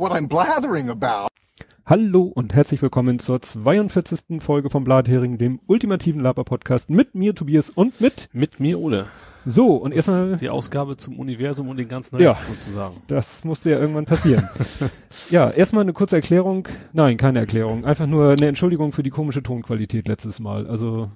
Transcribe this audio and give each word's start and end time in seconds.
what 0.00 0.12
I'm 0.12 0.26
blathering 0.28 0.88
about. 0.88 1.28
Hallo 1.84 2.22
und 2.22 2.54
herzlich 2.54 2.80
willkommen 2.80 3.18
zur 3.18 3.42
42. 3.42 4.40
Folge 4.42 4.70
vom 4.70 4.82
Blathering, 4.82 5.36
dem 5.36 5.60
ultimativen 5.66 6.22
Laber-Podcast 6.22 6.88
mit 6.88 7.14
mir, 7.14 7.34
Tobias, 7.34 7.68
und 7.68 8.00
mit 8.00 8.30
Mit 8.32 8.60
mir, 8.60 8.80
Ole. 8.80 9.06
so 9.44 9.76
und 9.76 9.90
Das 9.94 10.08
ist 10.08 10.14
erstmal, 10.14 10.36
die 10.38 10.48
Ausgabe 10.48 10.96
zum 10.96 11.18
Universum 11.18 11.68
und 11.68 11.76
den 11.76 11.88
ganzen 11.88 12.18
Ja. 12.18 12.30
Rest 12.30 12.46
sozusagen. 12.46 12.96
das 13.08 13.44
musste 13.44 13.70
ja 13.72 13.78
irgendwann 13.78 14.06
passieren. 14.06 14.48
ja, 15.30 15.50
erstmal 15.50 15.82
eine 15.82 15.92
kurze 15.92 16.16
Erklärung, 16.16 16.66
nein, 16.94 17.18
keine 17.18 17.40
Erklärung, 17.40 17.84
einfach 17.84 18.06
nur 18.06 18.30
eine 18.30 18.46
Entschuldigung 18.46 18.92
für 18.92 19.02
die 19.02 19.10
komische 19.10 19.42
Tonqualität 19.42 20.08
letztes 20.08 20.40
Mal. 20.40 20.66
Also 20.66 21.10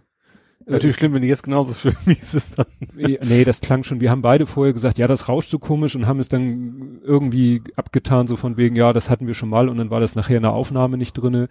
Natürlich 0.67 0.97
schlimm, 0.97 1.15
wenn 1.15 1.23
die 1.23 1.29
jetzt 1.29 1.43
genauso 1.43 1.75
schön 1.75 1.95
wie 2.07 2.13
es 2.21 2.35
ist 2.35 2.59
dann. 2.59 2.67
nee, 2.95 3.45
das 3.45 3.61
klang 3.61 3.83
schon. 3.83 4.01
Wir 4.01 4.11
haben 4.11 4.23
beide 4.23 4.47
vorher 4.47 4.73
gesagt, 4.73 4.99
ja, 4.99 5.07
das 5.07 5.29
rauscht 5.29 5.51
so 5.51 5.59
komisch 5.59 5.95
und 5.95 6.07
haben 6.07 6.21
es 6.21 6.29
dann 6.29 7.01
irgendwie 7.05 7.63
abgetan, 7.77 8.27
so 8.27 8.37
von 8.37 8.57
wegen, 8.57 8.77
ja, 8.77 8.93
das 8.93 9.11
hatten 9.11 9.27
wir 9.27 9.35
schon 9.35 9.49
mal 9.49 9.69
und 9.69 9.79
dann 9.79 9.91
war 9.91 10.01
das 10.01 10.15
nachher 10.15 10.37
in 10.37 10.43
der 10.43 10.53
Aufnahme 10.53 10.97
nicht 10.97 11.13
drinne. 11.15 11.49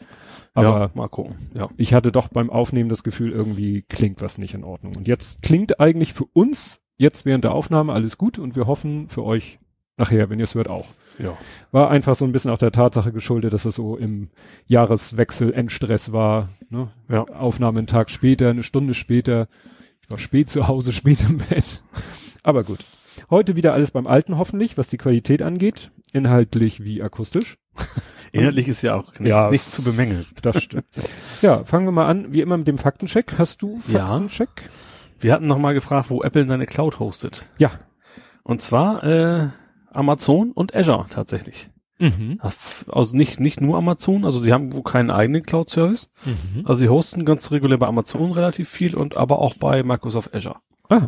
Aber 0.54 0.80
ja, 0.80 0.91
mal 0.94 1.07
gucken. 1.07 1.35
Ja. 1.54 1.70
ich 1.77 1.94
hatte 1.94 2.12
doch 2.12 2.27
beim 2.27 2.49
Aufnehmen 2.49 2.90
das 2.90 3.04
Gefühl, 3.04 3.31
irgendwie 3.31 3.84
klingt 3.84 4.21
was 4.21 4.38
nicht 4.38 4.54
in 4.54 4.63
Ordnung. 4.63 4.95
Und 4.95 5.07
jetzt 5.07 5.41
klingt 5.41 5.80
eigentlich 5.80 6.13
für 6.13 6.26
uns 6.34 6.82
jetzt 6.98 7.26
während 7.26 7.43
der 7.43 7.54
Aufnahme 7.54 7.93
alles 7.93 8.18
gut 8.18 8.40
und 8.40 8.55
wir 8.55 8.68
hoffen 8.68 9.09
für 9.09 9.23
euch 9.23 9.59
nachher, 9.98 10.30
wenn 10.30 10.40
ihr 10.40 10.43
es 10.43 10.55
hört, 10.55 10.70
auch. 10.70 10.88
Ja. 11.20 11.38
War 11.72 11.90
einfach 11.91 12.16
so 12.16 12.26
ein 12.26 12.31
bisschen 12.31 12.52
auch 12.52 12.58
der 12.58 12.72
Tatsache 12.72 13.12
geschuldet, 13.12 13.54
dass 13.54 13.66
es 13.66 13.76
so 13.76 13.98
im 13.98 14.30
Jahreswechsel 14.67 15.54
Endstress 15.54 16.12
war. 16.12 16.49
Ne? 16.70 16.91
Ja. 17.09 17.23
Aufnahme 17.23 17.80
einen 17.80 17.88
Tag 17.88 18.09
später, 18.09 18.49
eine 18.49 18.63
Stunde 18.63 18.94
später. 18.94 19.48
Ich 20.02 20.12
war 20.12 20.18
spät 20.20 20.49
zu 20.49 20.68
Hause, 20.68 20.91
spät 20.93 21.20
im 21.27 21.37
Bett. 21.37 21.84
Aber 22.41 22.63
gut. 22.63 22.79
Heute 23.29 23.55
wieder 23.55 23.74
alles 23.74 23.91
beim 23.91 24.07
Alten 24.07 24.37
hoffentlich, 24.37 24.77
was 24.77 24.87
die 24.90 24.98
Qualität 24.98 25.41
angeht. 25.43 25.91
Inhaltlich 26.13 26.84
wie 26.84 27.02
akustisch. 27.04 27.57
Inhaltlich 28.32 28.68
ist 28.68 28.82
ja 28.82 28.96
auch 28.96 29.20
nicht, 29.20 29.30
Ja. 29.30 29.49
nichts 29.52 29.70
zu 29.71 29.84
bemängeln. 29.84 30.26
Das 30.41 30.62
stimmt. 30.62 30.85
ja, 31.43 31.63
fangen 31.63 31.85
wir 31.85 31.91
mal 31.91 32.07
an, 32.07 32.34
wie 32.34 32.41
immer 32.41 32.57
mit 32.57 32.68
dem 32.68 32.80
Faktencheck. 32.80 33.37
Hast 33.37 33.62
du 33.62 33.80
Ja. 33.87 34.07
Faktencheck? 34.07 34.49
Wir 35.20 35.32
hatten 35.34 35.46
noch 35.48 35.59
mal 35.59 35.74
gefragt, 35.74 36.09
wo 36.09 36.21
Apple 36.24 36.48
seine 36.48 36.65
Cloud 36.65 36.99
hostet. 36.99 37.46
Ja. 37.59 37.71
Und 38.43 38.62
zwar 38.62 39.04
äh, 39.04 39.48
Amazon 39.96 40.52
und 40.52 40.76
Azure 40.76 41.05
tatsächlich. 41.10 41.70
Mhm. 41.99 42.40
Also 42.88 43.16
nicht 43.16 43.40
nicht 43.40 43.62
nur 43.62 43.77
Amazon, 43.77 44.26
also 44.26 44.41
sie 44.41 44.52
haben 44.52 44.74
wohl 44.74 44.84
keinen 44.84 45.12
eigenen 45.12 45.44
Cloud-Service. 45.44 46.10
Mhm. 46.26 46.66
Also 46.66 46.80
sie 46.80 46.90
hosten 46.90 47.24
ganz 47.24 47.52
regulär 47.52 47.77
bei 47.77 47.88
Amazon 47.88 48.32
relativ 48.32 48.68
viel 48.70 48.96
und 48.96 49.16
aber 49.16 49.40
auch 49.40 49.54
bei 49.55 49.84
Microsoft 49.84 50.36
Azure. 50.36 50.58
Ah. 50.90 51.08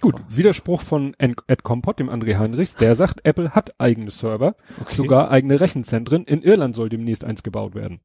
Gut, 0.00 0.14
Widerspruch 0.28 0.82
von 0.82 1.14
Ed 1.18 1.62
Kompott, 1.64 1.98
dem 1.98 2.08
André 2.08 2.36
Heinrichs, 2.38 2.76
der 2.76 2.94
sagt, 2.96 3.24
Apple 3.24 3.50
hat 3.54 3.74
eigene 3.80 4.10
Server, 4.10 4.54
Okay. 4.80 4.94
sogar 4.94 5.30
eigene 5.30 5.60
Rechenzentren. 5.60 6.24
In 6.24 6.42
Irland 6.42 6.74
soll 6.74 6.88
demnächst 6.88 7.24
eins 7.24 7.42
gebaut 7.42 7.74
werden. 7.74 8.00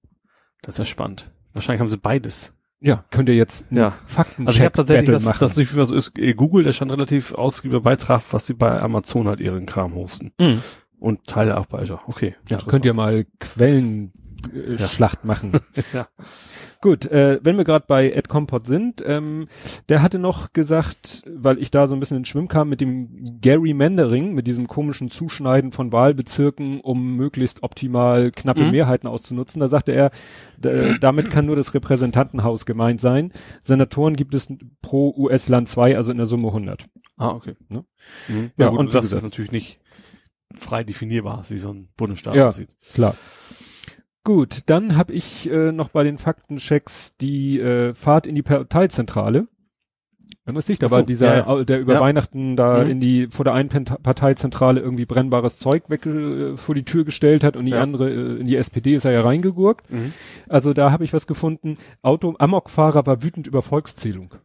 Das 0.62 0.76
ist 0.76 0.80
ja 0.80 0.86
spannend. 0.86 1.32
Wahrscheinlich 1.54 1.82
haben 1.82 1.90
sie 1.90 1.98
beides. 1.98 2.54
Ja, 2.86 3.06
könnt 3.12 3.30
ihr 3.30 3.36
jetzt 3.36 3.72
Ja. 3.72 3.94
Faktencheck 4.06 4.48
Also 4.48 4.60
ich 4.60 4.66
habe 4.66 4.76
tatsächlich, 4.76 5.06
Battle 5.06 5.14
das, 5.14 5.26
machen. 5.26 5.38
das 5.40 5.56
nicht 5.56 5.76
wie 5.76 5.86
so 5.86 5.96
ist, 5.96 6.20
äh, 6.20 6.34
Google, 6.34 6.64
da 6.66 6.74
stand 6.74 6.92
relativ 6.92 7.34
ausgiebiger 7.34 7.80
Beitrag, 7.80 8.22
was 8.32 8.46
sie 8.46 8.54
bei 8.54 8.78
Amazon 8.82 9.28
halt 9.28 9.40
ihren 9.40 9.66
Kram 9.66 9.96
hosten. 9.96 10.34
Mhm. 10.38 10.62
Und 11.00 11.26
Teile 11.26 11.58
auch 11.58 11.66
bei 11.66 11.80
Azure. 11.80 12.02
Okay. 12.08 12.36
Ja, 12.50 12.58
könnt 12.60 12.84
ihr 12.86 12.94
mal 12.94 13.26
Quellenschlacht 13.40 14.54
äh, 14.54 14.76
Ja. 14.76 14.88
Schlacht 14.90 15.24
machen. 15.26 15.54
Ja. 15.94 16.08
Gut, 16.84 17.06
äh, 17.06 17.40
wenn 17.42 17.56
wir 17.56 17.64
gerade 17.64 17.86
bei 17.88 18.12
Ed 18.12 18.28
Kompott 18.28 18.66
sind, 18.68 19.02
ähm, 19.08 19.48
der 19.88 20.02
hatte 20.02 20.20
noch 20.20 20.52
gesagt, 20.52 21.24
weil 21.34 21.58
ich 21.60 21.72
da 21.72 21.88
so 21.88 21.96
ein 21.96 22.02
bisschen 22.02 22.18
ins 22.18 22.28
Schwimmen 22.28 22.50
kam 22.50 22.68
mit 22.68 22.82
dem 22.82 23.40
Gerrymandering, 23.40 24.34
mit 24.34 24.48
diesem 24.48 24.68
komischen 24.68 25.10
Zuschneiden 25.10 25.72
von 25.72 25.94
Wahlbezirken, 25.94 26.82
um 26.82 27.16
möglichst 27.16 27.64
optimal 27.64 28.32
knappe 28.32 28.66
Mhm. 28.66 28.72
Mehrheiten 28.72 29.08
auszunutzen, 29.08 29.62
da 29.62 29.70
sagte 29.70 29.94
er, 29.94 30.12
damit 31.00 31.32
kann 31.32 31.46
nur 31.46 31.56
das 31.56 31.74
Repräsentantenhaus 31.74 32.66
gemeint 32.66 33.00
sein. 33.00 33.32
Senatoren 33.62 34.18
gibt 34.18 34.34
es 34.34 34.50
pro 34.82 35.14
US-Land 35.16 35.70
zwei, 35.70 35.96
also 35.96 36.12
in 36.12 36.18
der 36.18 36.26
Summe 36.26 36.50
100. 36.52 36.86
Ah, 37.16 37.30
okay. 37.30 37.56
Ne? 37.70 37.86
Mhm. 38.28 38.52
Ja, 38.58 38.66
Ja, 38.66 38.70
gut, 38.72 38.80
und 38.80 38.94
das 38.94 39.14
ist 39.14 39.24
natürlich 39.24 39.54
nicht 39.54 39.80
frei 40.58 40.84
definierbar, 40.84 41.46
wie 41.48 41.60
so 41.60 41.70
ein 41.72 41.88
Bundesstaat 41.96 42.36
Ja. 42.36 42.50
aussieht. 42.50 42.76
Klar. 42.94 43.16
Gut, 44.24 44.62
dann 44.68 44.96
habe 44.96 45.14
ich 45.14 45.50
äh, 45.52 45.72
noch 45.72 45.90
bei 45.90 46.04
den 46.04 46.18
Faktenchecks 46.18 47.18
die 47.18 47.60
äh, 47.60 47.94
Fahrt 47.94 48.26
in 48.26 48.36
die 48.36 48.42
Parteizentrale. 48.42 49.48
Erinnerst 50.46 50.70
dich? 50.70 50.80
Da 50.80 50.88
Ach 50.88 50.90
so, 50.92 50.96
war 50.98 51.04
dieser, 51.04 51.38
ja, 51.38 51.64
der 51.64 51.80
über 51.82 51.94
Ja. 51.96 52.02
Weihnachten 52.02 52.56
da 52.56 52.84
Mhm. 52.84 52.90
in 52.92 53.00
die 53.00 53.28
vor 53.30 53.44
der 53.46 53.54
einen 53.54 53.70
Parteizentrale 53.70 54.80
irgendwie 54.82 55.06
brennbares 55.06 55.58
Zeug 55.60 55.84
weg 55.90 56.06
äh, 56.06 56.58
vor 56.58 56.74
die 56.76 56.84
Tür 56.84 57.04
gestellt 57.06 57.44
hat 57.44 57.56
und 57.58 57.66
die 57.66 57.72
Ja. 57.72 57.82
andere 57.82 58.10
äh, 58.10 58.40
in 58.40 58.48
die 58.48 58.56
SPD 58.56 58.94
ist 58.96 59.06
er 59.06 59.12
ja 59.12 59.22
reingegurkt. 59.22 59.86
Also 60.50 60.74
da 60.74 60.92
habe 60.92 61.04
ich 61.04 61.14
was 61.14 61.28
gefunden. 61.28 61.78
Auto 62.02 62.34
Amokfahrer 62.40 63.06
war 63.06 63.24
wütend 63.24 63.48
über 63.48 63.62
Volkszählung. 63.62 64.36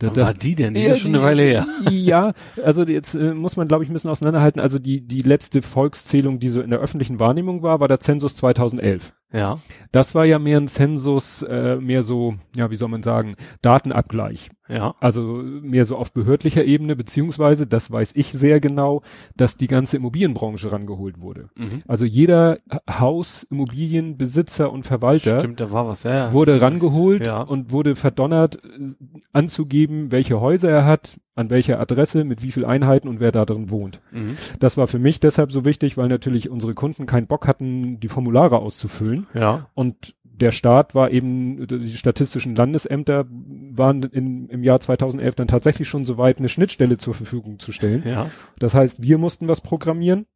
Wann 0.00 0.16
war 0.16 0.34
die 0.34 0.54
denn? 0.54 0.74
Die 0.74 0.80
ist 0.80 0.88
Ja, 0.88 0.94
ja 0.94 1.00
schon 1.00 1.14
eine 1.14 1.22
Weile 1.24 1.42
her. 1.42 1.66
Ja, 1.90 2.32
also 2.64 2.84
jetzt 2.84 3.14
äh, 3.14 3.34
muss 3.34 3.56
man, 3.56 3.68
glaube 3.68 3.84
ich, 3.84 3.90
ein 3.90 3.92
bisschen 3.92 4.10
auseinanderhalten. 4.10 4.60
Also 4.60 4.78
die, 4.78 5.00
die 5.06 5.20
letzte 5.20 5.62
Volkszählung, 5.62 6.38
die 6.38 6.48
so 6.48 6.60
in 6.60 6.70
der 6.70 6.80
öffentlichen 6.80 7.18
Wahrnehmung 7.18 7.62
war, 7.62 7.80
war 7.80 7.88
der 7.88 8.00
Zensus 8.00 8.36
2011. 8.36 9.12
Ja. 9.32 9.60
Das 9.92 10.14
war 10.14 10.24
ja 10.24 10.38
mehr 10.38 10.58
ein 10.58 10.68
Zensus, 10.68 11.42
äh, 11.42 11.76
mehr 11.76 12.02
so, 12.02 12.34
ja, 12.56 12.70
wie 12.70 12.76
soll 12.76 12.88
man 12.88 13.02
sagen, 13.02 13.36
Datenabgleich. 13.62 14.50
Ja. 14.68 14.94
Also 15.00 15.22
mehr 15.22 15.84
so 15.84 15.96
auf 15.96 16.12
behördlicher 16.12 16.64
Ebene, 16.64 16.94
beziehungsweise, 16.96 17.66
das 17.66 17.90
weiß 17.90 18.12
ich 18.14 18.32
sehr 18.32 18.60
genau, 18.60 19.02
dass 19.36 19.56
die 19.56 19.66
ganze 19.66 19.96
Immobilienbranche 19.96 20.70
rangeholt 20.70 21.20
wurde. 21.20 21.50
Mhm. 21.56 21.80
Also 21.88 22.04
jeder 22.04 22.58
Haus, 22.88 23.44
Immobilienbesitzer 23.44 24.70
und 24.70 24.84
Verwalter 24.84 25.40
Stimmt, 25.40 25.60
da 25.60 25.72
war 25.72 25.86
was. 25.88 26.04
Ja, 26.04 26.14
ja. 26.14 26.32
wurde 26.32 26.60
rangeholt 26.60 27.26
Ja. 27.26 27.42
und 27.42 27.72
wurde 27.72 27.96
verdonnert, 27.96 28.56
äh, 28.56 28.90
anzugeben, 29.32 30.12
welche 30.12 30.40
Häuser 30.40 30.70
er 30.70 30.84
hat, 30.84 31.18
an 31.40 31.50
welcher 31.50 31.80
Adresse, 31.80 32.24
mit 32.24 32.42
wie 32.42 32.52
viel 32.52 32.64
Einheiten 32.64 33.08
und 33.08 33.18
wer 33.18 33.32
da 33.32 33.44
drin 33.44 33.70
wohnt. 33.70 34.00
Mhm. 34.12 34.36
Das 34.58 34.76
war 34.76 34.86
für 34.86 34.98
mich 34.98 35.18
deshalb 35.18 35.50
so 35.50 35.64
wichtig, 35.64 35.96
weil 35.96 36.08
natürlich 36.08 36.50
unsere 36.50 36.74
Kunden 36.74 37.06
keinen 37.06 37.26
Bock 37.26 37.48
hatten, 37.48 37.98
die 37.98 38.08
Formulare 38.08 38.58
auszufüllen. 38.58 39.26
Ja. 39.34 39.68
Und 39.74 40.14
der 40.24 40.52
Staat 40.52 40.94
war 40.94 41.10
eben, 41.10 41.66
die 41.66 41.96
statistischen 41.96 42.54
Landesämter 42.56 43.26
waren 43.28 44.02
in, 44.04 44.48
im 44.48 44.62
Jahr 44.62 44.80
2011 44.80 45.34
dann 45.34 45.48
tatsächlich 45.48 45.88
schon 45.88 46.04
so 46.04 46.16
weit, 46.18 46.38
eine 46.38 46.48
Schnittstelle 46.48 46.96
zur 46.96 47.14
Verfügung 47.14 47.58
zu 47.58 47.72
stellen. 47.72 48.02
Ja. 48.06 48.30
Das 48.58 48.74
heißt, 48.74 49.02
wir 49.02 49.18
mussten 49.18 49.48
was 49.48 49.60
programmieren, 49.60 50.26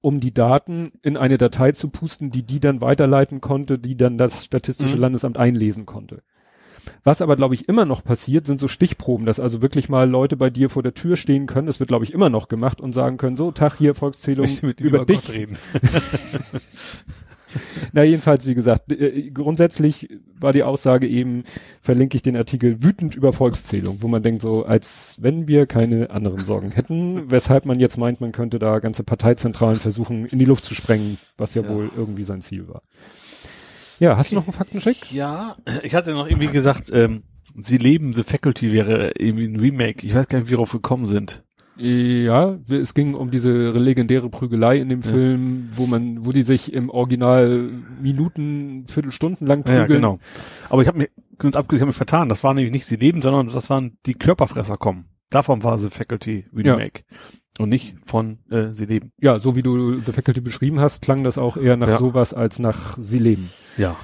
um 0.00 0.20
die 0.20 0.34
Daten 0.34 0.92
in 1.02 1.16
eine 1.16 1.38
Datei 1.38 1.72
zu 1.72 1.90
pusten, 1.90 2.30
die 2.30 2.44
die 2.44 2.60
dann 2.60 2.80
weiterleiten 2.80 3.40
konnte, 3.40 3.78
die 3.78 3.96
dann 3.96 4.18
das 4.18 4.44
Statistische 4.44 4.96
Mhm. 4.96 5.02
Landesamt 5.02 5.38
einlesen 5.38 5.86
konnte. 5.86 6.22
Was 7.04 7.22
aber, 7.22 7.36
glaube 7.36 7.54
ich, 7.54 7.68
immer 7.68 7.84
noch 7.84 8.04
passiert, 8.04 8.46
sind 8.46 8.60
so 8.60 8.68
Stichproben, 8.68 9.26
dass 9.26 9.40
also 9.40 9.62
wirklich 9.62 9.88
mal 9.88 10.08
Leute 10.08 10.36
bei 10.36 10.50
dir 10.50 10.70
vor 10.70 10.82
der 10.82 10.94
Tür 10.94 11.16
stehen 11.16 11.46
können. 11.46 11.66
Das 11.66 11.80
wird, 11.80 11.88
glaube 11.88 12.04
ich, 12.04 12.12
immer 12.12 12.30
noch 12.30 12.48
gemacht 12.48 12.80
und 12.80 12.92
sagen 12.92 13.16
können, 13.16 13.36
so, 13.36 13.50
Tag 13.52 13.76
hier, 13.78 13.94
Volkszählung 13.94 14.48
mit 14.62 14.80
über, 14.80 15.04
dich. 15.04 15.24
Gott 15.24 15.34
reden. 15.34 15.56
Na, 17.92 18.02
jedenfalls, 18.02 18.46
wie 18.46 18.54
gesagt, 18.54 18.92
äh, 18.92 19.30
grundsätzlich 19.30 20.10
war 20.38 20.52
die 20.52 20.62
Aussage 20.62 21.08
eben, 21.08 21.44
verlinke 21.80 22.16
ich 22.16 22.22
den 22.22 22.36
Artikel 22.36 22.82
wütend 22.82 23.14
über 23.14 23.32
Volkszählung, 23.32 23.98
wo 24.02 24.08
man 24.08 24.22
denkt 24.22 24.42
so, 24.42 24.66
als 24.66 25.16
wenn 25.20 25.48
wir 25.48 25.66
keine 25.66 26.10
anderen 26.10 26.40
Sorgen 26.40 26.72
hätten, 26.72 27.30
weshalb 27.30 27.64
man 27.64 27.80
jetzt 27.80 27.96
meint, 27.96 28.20
man 28.20 28.32
könnte 28.32 28.58
da 28.58 28.80
ganze 28.80 29.04
Parteizentralen 29.04 29.76
versuchen, 29.76 30.26
in 30.26 30.38
die 30.38 30.44
Luft 30.44 30.66
zu 30.66 30.74
sprengen, 30.74 31.16
was 31.38 31.54
ja, 31.54 31.62
Ja. 31.62 31.68
wohl 31.70 31.90
irgendwie 31.96 32.24
sein 32.24 32.42
Ziel 32.42 32.68
war. 32.68 32.82
Ja, 33.98 34.16
hast 34.16 34.32
du 34.32 34.36
noch 34.36 34.44
einen 34.44 34.52
Faktencheck? 34.52 35.12
Ja, 35.12 35.56
ich 35.82 35.94
hatte 35.94 36.12
noch 36.12 36.28
irgendwie 36.28 36.48
gesagt, 36.48 36.90
ähm, 36.92 37.22
Sie 37.54 37.78
leben, 37.78 38.12
The 38.12 38.22
Faculty 38.24 38.72
wäre 38.72 39.12
irgendwie 39.18 39.46
ein 39.46 39.58
Remake. 39.58 40.06
Ich 40.06 40.14
weiß 40.14 40.28
gar 40.28 40.38
nicht, 40.38 40.48
wie 40.48 40.50
wir 40.50 40.56
darauf 40.58 40.72
gekommen 40.72 41.06
sind. 41.06 41.42
Ja, 41.78 42.56
es 42.70 42.94
ging 42.94 43.14
um 43.14 43.30
diese 43.30 43.70
legendäre 43.70 44.30
Prügelei 44.30 44.78
in 44.78 44.88
dem 44.88 45.02
Ja. 45.02 45.10
Film, 45.10 45.68
wo 45.76 45.86
man, 45.86 46.24
wo 46.24 46.32
die 46.32 46.42
sich 46.42 46.72
im 46.72 46.88
Original 46.88 47.70
Minuten, 48.00 48.86
Viertelstunden 48.88 49.46
lang 49.46 49.58
Ja, 49.66 49.80
prügeln. 49.80 50.00
genau. 50.00 50.18
Aber 50.70 50.80
ich 50.82 50.88
habe 50.88 50.98
mir, 50.98 51.08
ganz 51.38 51.54
abgesehen, 51.54 51.76
ich 51.78 51.82
habe 51.82 51.88
mich 51.90 51.96
vertan. 51.96 52.28
Das 52.30 52.42
war 52.44 52.54
nämlich 52.54 52.72
nicht 52.72 52.86
Sie 52.86 52.96
leben, 52.96 53.20
sondern 53.20 53.46
das 53.48 53.68
waren 53.70 53.98
die 54.06 54.14
Körperfresser 54.14 54.76
kommen. 54.76 55.06
Davon 55.28 55.62
war 55.64 55.76
The 55.78 55.90
Faculty 55.90 56.44
Remake. 56.54 57.02
Und 57.58 57.68
nicht 57.70 57.96
von 58.04 58.38
äh, 58.50 58.72
Sie 58.72 58.84
leben. 58.86 59.12
Ja, 59.18 59.38
so 59.38 59.56
wie 59.56 59.62
du 59.62 59.98
The 59.98 60.12
Faculty 60.12 60.40
beschrieben 60.40 60.78
hast, 60.80 61.00
klang 61.02 61.24
das 61.24 61.38
auch 61.38 61.56
eher 61.56 61.76
nach 61.76 61.88
Ja. 61.88 61.98
sowas 61.98 62.34
als 62.34 62.58
nach 62.58 62.98
Sie 63.00 63.18
leben. 63.18 63.48
Ja. 63.78 63.96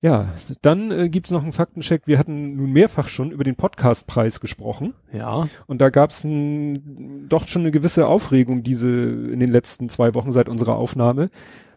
Ja, 0.00 0.34
dann 0.60 0.90
äh, 0.90 1.08
gibt's 1.08 1.30
noch 1.30 1.42
einen 1.42 1.52
Faktencheck. 1.54 2.02
Wir 2.06 2.18
hatten 2.18 2.56
nun 2.56 2.70
mehrfach 2.72 3.08
schon 3.08 3.30
über 3.30 3.42
den 3.42 3.56
Podcastpreis 3.56 4.38
gesprochen 4.40 4.92
Ja. 5.12 5.46
und 5.66 5.80
da 5.80 5.88
gab's 5.88 6.24
ein, 6.24 7.26
doch 7.30 7.48
schon 7.48 7.62
eine 7.62 7.70
gewisse 7.70 8.06
Aufregung 8.06 8.62
diese 8.62 8.90
in 8.90 9.40
den 9.40 9.48
letzten 9.50 9.88
zwei 9.88 10.14
Wochen 10.14 10.30
seit 10.30 10.50
unserer 10.50 10.74
Aufnahme, 10.76 11.30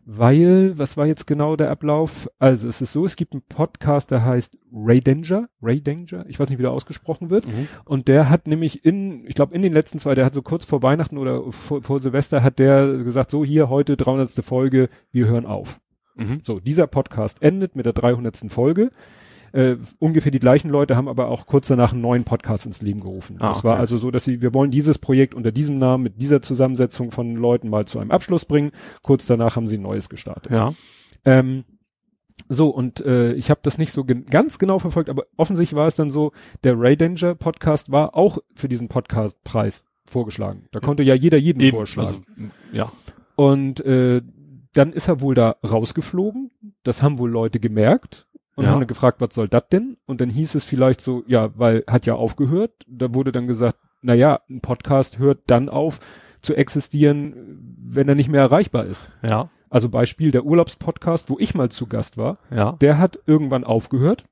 Weil, 0.10 0.78
was 0.78 0.96
war 0.96 1.06
jetzt 1.06 1.28
genau 1.28 1.58
der 1.58 1.70
Ablauf? 1.70 2.30
Also 2.40 2.70
es 2.70 2.80
ist 2.80 2.94
so, 2.94 3.04
es 3.04 3.18
gibt 3.18 3.34
einen 3.34 3.42
Podcast, 3.42 4.10
der 4.10 4.24
heißt 4.24 4.58
Ray 4.72 5.02
Danger, 5.02 5.50
Ray 5.62 5.82
Danger, 5.82 6.26
ich 6.30 6.40
weiß 6.40 6.50
nicht, 6.50 6.60
wie 6.60 6.64
der 6.64 6.72
ausgesprochen 6.72 7.30
wird. 7.30 7.46
Mhm. 7.46 7.68
Und 7.84 8.08
der 8.08 8.30
hat 8.30 8.48
nämlich 8.48 8.86
in, 8.86 9.28
ich 9.28 9.36
glaube 9.36 9.54
in 9.54 9.62
den 9.62 9.74
letzten 9.74 10.00
zwei, 10.00 10.16
der 10.16 10.24
hat 10.24 10.34
so 10.34 10.42
kurz 10.42 10.64
vor 10.64 10.82
Weihnachten 10.82 11.18
oder 11.18 11.52
vor, 11.52 11.84
vor 11.84 12.00
Silvester 12.00 12.42
hat 12.42 12.58
der 12.58 13.00
gesagt, 13.00 13.30
so 13.32 13.44
hier 13.44 13.68
heute 13.68 13.98
300. 13.98 14.32
Folge, 14.46 14.88
wir 15.12 15.28
hören 15.28 15.46
auf. 15.46 15.82
Mhm. 16.16 16.40
So, 16.42 16.62
dieser 16.62 16.88
Podcast 16.88 17.42
endet 17.42 17.76
mit 17.76 17.86
der 17.86 17.92
300. 17.92 18.50
Folge. 18.50 18.92
Äh, 19.52 19.78
ungefähr 20.00 20.32
die 20.32 20.40
gleichen 20.40 20.70
Leute 20.70 20.96
haben 20.96 21.08
aber 21.08 21.30
auch 21.30 21.46
kurz 21.46 21.68
danach 21.68 21.94
einen 21.94 22.02
neuen 22.02 22.24
Podcast 22.24 22.66
ins 22.66 22.82
Leben 22.82 23.00
gerufen. 23.00 23.38
Ah, 23.40 23.50
das 23.50 23.64
war 23.64 23.74
okay. 23.74 23.82
also 23.82 23.98
so, 23.98 24.12
dass 24.12 24.26
sie, 24.26 24.42
wir 24.42 24.54
wollen 24.54 24.72
dieses 24.72 24.98
Projekt 24.98 25.34
unter 25.34 25.52
diesem 25.52 25.78
Namen 25.78 26.04
mit 26.04 26.22
dieser 26.22 26.42
Zusammensetzung 26.42 27.12
von 27.12 27.36
Leuten 27.36 27.70
mal 27.70 27.86
zu 27.86 28.00
einem 28.00 28.12
Abschluss 28.12 28.46
bringen. 28.46 28.72
Kurz 29.02 29.26
danach 29.26 29.56
haben 29.56 29.68
sie 29.68 29.78
ein 29.78 29.84
neues 29.84 30.10
gestartet. 30.10 30.52
Ja. 30.52 30.74
Ähm, 31.26 31.64
so, 32.50 32.70
und 32.70 33.02
äh, 33.02 33.34
ich 33.34 33.50
habe 33.50 33.60
das 33.64 33.78
nicht 33.78 33.92
so 33.92 34.06
gen 34.06 34.26
ganz 34.26 34.60
genau 34.60 34.80
verfolgt, 34.80 35.10
aber 35.10 35.26
offensichtlich 35.36 35.76
war 35.76 35.88
es 35.88 35.96
dann 35.96 36.10
so, 36.10 36.32
der 36.64 36.80
Ray 36.80 36.96
Danger 36.96 37.36
Podcast 37.36 37.92
war 37.92 38.16
auch 38.16 38.38
für 38.56 38.68
diesen 38.68 38.88
Podcast-Preis 38.88 39.84
vorgeschlagen. 40.06 40.68
Da 40.72 40.80
konnte 40.80 41.04
ja 41.04 41.16
jeder 41.16 41.38
jeden 41.38 41.60
Eben, 41.60 41.76
vorschlagen. 41.76 42.24
also, 42.38 42.52
ja. 42.72 42.92
Und 43.36 43.82
äh, 43.82 44.22
dann 44.74 44.94
ist 44.94 45.08
er 45.08 45.22
wohl 45.22 45.36
da 45.36 45.58
rausgeflogen. 45.68 46.52
Das 46.84 47.02
haben 47.02 47.20
wohl 47.20 47.32
Leute 47.32 47.60
gemerkt 47.60 48.27
und 48.58 48.66
Ja. 48.66 48.72
haben 48.72 48.80
dann 48.80 48.88
gefragt, 48.88 49.22
was 49.22 49.34
soll 49.34 49.48
das 49.48 49.70
denn? 49.70 49.96
Und 50.06 50.20
dann 50.20 50.30
hieß 50.30 50.56
es 50.56 50.66
vielleicht 50.66 51.00
so, 51.00 51.24
ja, 51.28 51.58
weil 51.58 51.84
hat 51.88 52.06
ja 52.06 52.16
aufgehört. 52.16 52.72
Da 52.88 53.14
wurde 53.14 53.32
dann 53.32 53.48
gesagt, 53.48 53.78
na 54.02 54.14
ja, 54.14 54.42
ein 54.50 54.60
Podcast 54.62 55.18
hört 55.20 55.40
dann 55.48 55.70
auf 55.70 56.00
zu 56.42 56.56
existieren, 56.56 57.76
wenn 57.80 58.10
er 58.10 58.16
nicht 58.16 58.30
mehr 58.30 58.42
erreichbar 58.42 58.86
ist. 58.86 59.10
Ja. 59.28 59.50
Also 59.70 59.90
Beispiel 59.90 60.32
der 60.32 60.46
Urlaubspodcast, 60.46 61.30
wo 61.30 61.38
ich 61.40 61.56
mal 61.56 61.70
zu 61.70 61.88
Gast 61.88 62.18
war, 62.18 62.38
Ja. 62.50 62.74
der 62.74 62.98
hat 62.98 63.20
irgendwann 63.26 63.64
aufgehört, 63.64 64.26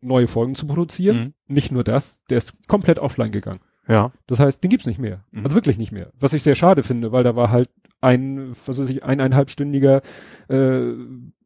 neue 0.00 0.28
Folgen 0.28 0.54
zu 0.54 0.66
produzieren. 0.66 1.34
Mhm. 1.48 1.54
Nicht 1.54 1.72
nur 1.72 1.84
das, 1.84 2.22
der 2.30 2.38
ist 2.38 2.68
komplett 2.68 2.98
offline 2.98 3.32
gegangen. 3.32 3.60
Ja. 3.88 4.12
Das 4.26 4.38
heißt, 4.38 4.62
den 4.62 4.70
gibt's 4.70 4.86
nicht 4.86 4.98
mehr. 4.98 5.24
Mhm. 5.30 5.44
Also 5.44 5.56
wirklich 5.56 5.78
nicht 5.78 5.92
mehr. 5.92 6.10
Was 6.18 6.32
ich 6.34 6.42
sehr 6.42 6.54
schade 6.54 6.82
finde, 6.82 7.10
weil 7.12 7.24
da 7.24 7.36
war 7.36 7.50
halt 7.50 7.70
ein, 8.00 8.52
was 8.66 8.78
weiß 8.78 8.88
ich, 8.90 9.02
eineinhalbstündiger 9.04 10.02
äh, 10.48 10.92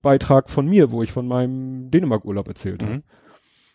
Beitrag 0.02 0.50
von 0.50 0.66
mir, 0.66 0.90
wo 0.90 1.02
ich 1.02 1.12
von 1.12 1.26
meinem 1.26 1.90
Dänemark-Urlaub 1.90 2.48
erzählt 2.48 2.82
habe. 2.82 2.94
Mhm. 2.96 3.02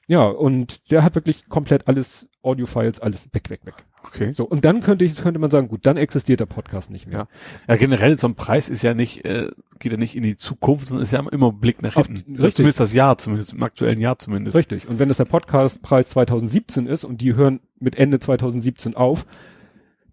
Ja, 0.10 0.24
und 0.26 0.90
der 0.92 1.04
hat 1.04 1.16
wirklich 1.16 1.50
komplett 1.50 1.90
alles, 1.90 2.30
Audio-Files, 2.42 3.02
alles 3.02 3.28
weg, 3.34 3.50
weg, 3.50 3.66
weg. 3.66 3.74
Okay. 4.06 4.32
So, 4.32 4.46
und 4.46 4.64
dann 4.64 4.80
könnte 4.80 5.04
ich, 5.04 5.16
könnte 5.18 5.38
man 5.38 5.50
sagen, 5.50 5.68
gut, 5.68 5.86
dann 5.86 5.98
existiert 5.98 6.40
der 6.40 6.46
Podcast 6.46 6.90
nicht 6.92 7.08
mehr. 7.08 7.18
Ja. 7.18 7.28
Ja, 7.68 7.76
generell 7.76 8.16
so 8.16 8.28
ein 8.28 8.36
Preis 8.36 8.70
ist 8.70 8.84
ja 8.84 8.94
nicht, 8.94 9.26
äh, 9.26 9.50
geht 9.80 9.92
ja 9.92 9.98
nicht 9.98 10.16
in 10.16 10.24
die 10.24 10.38
Zukunft, 10.38 10.86
sondern 10.88 11.04
ist 11.04 11.12
ja 11.12 11.20
immer 11.30 11.50
ein 11.52 11.60
Blick 11.60 11.82
nach 11.82 11.98
Auf- 11.98 12.08
hinten. 12.08 12.36
richtig. 12.38 12.56
Zumindest 12.56 12.80
das 12.80 12.94
Jahr, 12.94 13.18
zumindest 13.18 13.52
im 13.54 13.64
aktuellen 13.64 14.00
Jahr 14.00 14.18
zumindest. 14.18 14.56
Richtig. 14.56 14.88
Und 14.88 14.98
wenn 15.00 15.10
es 15.10 15.18
der 15.18 15.26
Podcastpreis 15.26 16.10
2017 16.12 16.88
ist 16.88 17.04
und 17.04 17.20
die 17.20 17.36
hören 17.36 17.60
mit 17.82 17.98
Ende 17.98 18.20
2017 18.20 18.96
auf, 18.96 19.26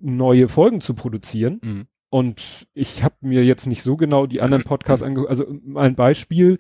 neue 0.00 0.48
Folgen 0.48 0.80
zu 0.80 0.94
produzieren, 0.94 1.60
Mhm. 1.62 1.86
Und 2.14 2.68
ich 2.74 3.02
habe 3.02 3.16
mir 3.22 3.44
jetzt 3.44 3.66
nicht 3.66 3.82
so 3.82 3.96
genau 3.96 4.26
die 4.26 4.40
anderen 4.40 4.62
Podcasts 4.72 5.02
angehört. 5.02 5.30
Also 5.30 5.46
mal 5.64 5.82
ein 5.84 5.96
Beispiel, 5.96 6.58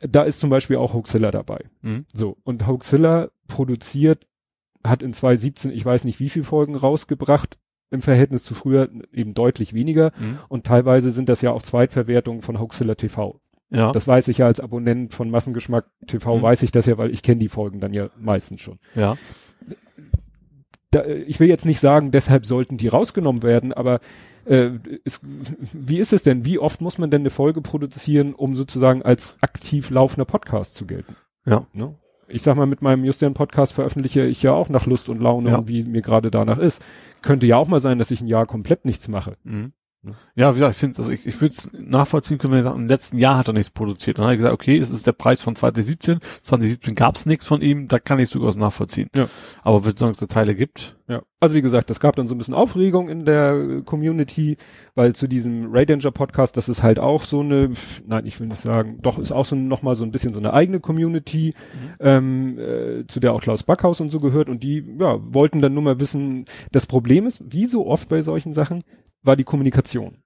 da 0.00 0.22
ist 0.22 0.40
zum 0.40 0.48
Beispiel 0.48 0.76
auch 0.76 0.94
Hoaxilla 0.94 1.30
dabei. 1.30 1.66
Mhm. 1.82 2.06
So, 2.14 2.38
und 2.44 2.66
Hoaxilla 2.66 3.28
produziert, 3.46 4.26
hat 4.82 5.02
in 5.02 5.12
2017, 5.12 5.70
ich 5.70 5.84
weiß 5.84 6.04
nicht 6.04 6.18
wie 6.18 6.30
viele 6.30 6.46
Folgen 6.46 6.74
rausgebracht, 6.76 7.58
im 7.90 8.00
Verhältnis 8.00 8.42
zu 8.42 8.54
früher 8.54 8.88
eben 9.12 9.34
deutlich 9.34 9.74
weniger. 9.74 10.12
Mhm. 10.18 10.38
Und 10.48 10.64
teilweise 10.64 11.10
sind 11.10 11.28
das 11.28 11.42
ja 11.42 11.50
auch 11.50 11.60
Zweitverwertungen 11.60 12.40
von 12.40 12.58
Hoaxilla 12.58 12.94
TV. 12.94 13.38
Ja. 13.68 13.92
Das 13.92 14.08
weiß 14.08 14.28
ich 14.28 14.38
ja 14.38 14.46
als 14.46 14.60
Abonnent 14.60 15.12
von 15.12 15.28
Massengeschmack 15.28 15.84
TV, 16.06 16.38
Mhm. 16.38 16.42
weiß 16.42 16.62
ich 16.62 16.72
das 16.72 16.86
ja, 16.86 16.96
weil 16.96 17.10
ich 17.10 17.22
kenne 17.22 17.40
die 17.40 17.50
Folgen 17.50 17.80
dann 17.80 17.92
ja 17.92 18.08
meistens 18.18 18.62
schon. 18.62 18.78
ja. 18.94 19.18
da, 20.90 21.04
ich 21.04 21.38
will 21.38 21.48
jetzt 21.48 21.66
nicht 21.66 21.80
sagen, 21.80 22.12
deshalb 22.12 22.46
sollten 22.46 22.78
die 22.78 22.88
rausgenommen 22.88 23.42
werden, 23.42 23.74
aber 23.74 24.00
äh, 24.46 24.70
ist, 25.04 25.22
wie 25.72 25.98
ist 25.98 26.12
es 26.12 26.22
denn? 26.22 26.44
Wie 26.44 26.58
oft 26.58 26.80
muss 26.80 26.98
man 26.98 27.10
denn 27.10 27.22
eine 27.22 27.30
Folge 27.30 27.60
produzieren, 27.60 28.34
um 28.34 28.56
sozusagen 28.56 29.02
als 29.02 29.36
aktiv 29.40 29.90
laufender 29.90 30.24
Podcast 30.24 30.74
zu 30.74 30.86
gelten? 30.86 31.16
Ja. 31.44 31.66
Ne? 31.72 31.94
Ich 32.28 32.42
sag 32.42 32.56
mal, 32.56 32.66
mit 32.66 32.82
meinem 32.82 33.04
Justian 33.04 33.34
Podcast 33.34 33.72
veröffentliche 33.72 34.24
ich 34.24 34.42
ja 34.42 34.52
auch 34.52 34.68
nach 34.68 34.86
Lust 34.86 35.08
und 35.08 35.20
Laune 35.20 35.50
Ja. 35.50 35.56
und 35.58 35.68
wie 35.68 35.84
mir 35.84 36.02
gerade 36.02 36.30
danach 36.30 36.58
ist. 36.58 36.82
Könnte 37.22 37.46
ja 37.46 37.56
auch 37.56 37.68
mal 37.68 37.80
sein, 37.80 37.98
dass 37.98 38.10
ich 38.10 38.20
ein 38.20 38.26
Jahr 38.26 38.46
komplett 38.46 38.84
nichts 38.84 39.06
mache. 39.08 39.36
Mhm. 39.44 39.72
Ne? 40.02 40.14
Ja, 40.34 40.54
wie 40.54 40.58
gesagt, 40.58 40.74
ich 40.74 40.78
finde, 40.78 40.98
also 40.98 41.10
ich, 41.10 41.26
ich 41.26 41.40
würde 41.40 41.54
es 41.54 41.70
nachvollziehen 41.72 42.38
können, 42.38 42.52
wenn 42.52 42.60
er 42.60 42.64
sagt, 42.64 42.76
im 42.76 42.86
letzten 42.86 43.18
Jahr 43.18 43.38
hat 43.38 43.48
er 43.48 43.54
nichts 43.54 43.70
produziert. 43.70 44.18
Dann 44.18 44.26
hat 44.26 44.32
er 44.32 44.36
gesagt, 44.36 44.54
okay, 44.54 44.78
es 44.78 44.90
ist 44.90 45.06
der 45.06 45.12
Preis 45.12 45.42
von 45.42 45.56
2017. 45.56 46.20
2017 46.42 46.94
gab 46.94 47.16
es 47.16 47.26
nichts 47.26 47.44
von 47.44 47.60
ihm, 47.60 47.88
da 47.88 47.98
kann 47.98 48.18
ich 48.18 48.30
durchaus 48.30 48.56
nachvollziehen. 48.56 49.08
Ja. 49.16 49.28
Aber 49.62 49.84
wenn 49.84 49.94
es 49.94 50.00
sonst 50.00 50.26
Teile 50.28 50.54
gibt, 50.54 50.96
Ja, 51.08 51.22
also 51.40 51.54
wie 51.54 51.62
gesagt, 51.62 51.90
das 51.90 52.00
gab 52.00 52.16
dann 52.16 52.28
so 52.28 52.34
ein 52.34 52.38
bisschen 52.38 52.54
Aufregung 52.54 53.08
in 53.08 53.24
der 53.24 53.82
Community, 53.84 54.56
weil 54.94 55.14
zu 55.14 55.28
diesem 55.28 55.70
Ray 55.72 55.86
Danger 55.86 56.10
Podcast, 56.10 56.56
das 56.56 56.68
ist 56.68 56.82
halt 56.82 56.98
auch 56.98 57.22
so 57.24 57.40
eine, 57.40 57.70
nein, 58.06 58.26
ich 58.26 58.38
will 58.40 58.46
nicht 58.46 58.60
sagen, 58.60 58.98
doch 59.02 59.18
ist 59.18 59.32
auch 59.32 59.44
so 59.44 59.56
nochmal 59.56 59.96
so 59.96 60.04
ein 60.04 60.10
bisschen 60.12 60.34
so 60.34 60.40
eine 60.40 60.52
eigene 60.52 60.80
Community, 60.80 61.54
ähm, 62.00 62.58
äh, 62.58 63.06
zu 63.06 63.20
der 63.20 63.32
auch 63.34 63.40
Klaus 63.40 63.62
Backhaus 63.62 64.00
und 64.00 64.10
so 64.10 64.20
gehört 64.20 64.48
und 64.48 64.62
die, 64.62 64.84
ja, 64.98 65.18
wollten 65.20 65.60
dann 65.60 65.74
nur 65.74 65.82
mal 65.82 66.00
wissen, 66.00 66.44
das 66.72 66.86
Problem 66.86 67.26
ist, 67.26 67.42
wie 67.48 67.66
so 67.66 67.86
oft 67.86 68.08
bei 68.08 68.22
solchen 68.22 68.52
Sachen, 68.52 68.82
war 69.26 69.36
die 69.36 69.44
Kommunikation, 69.44 70.18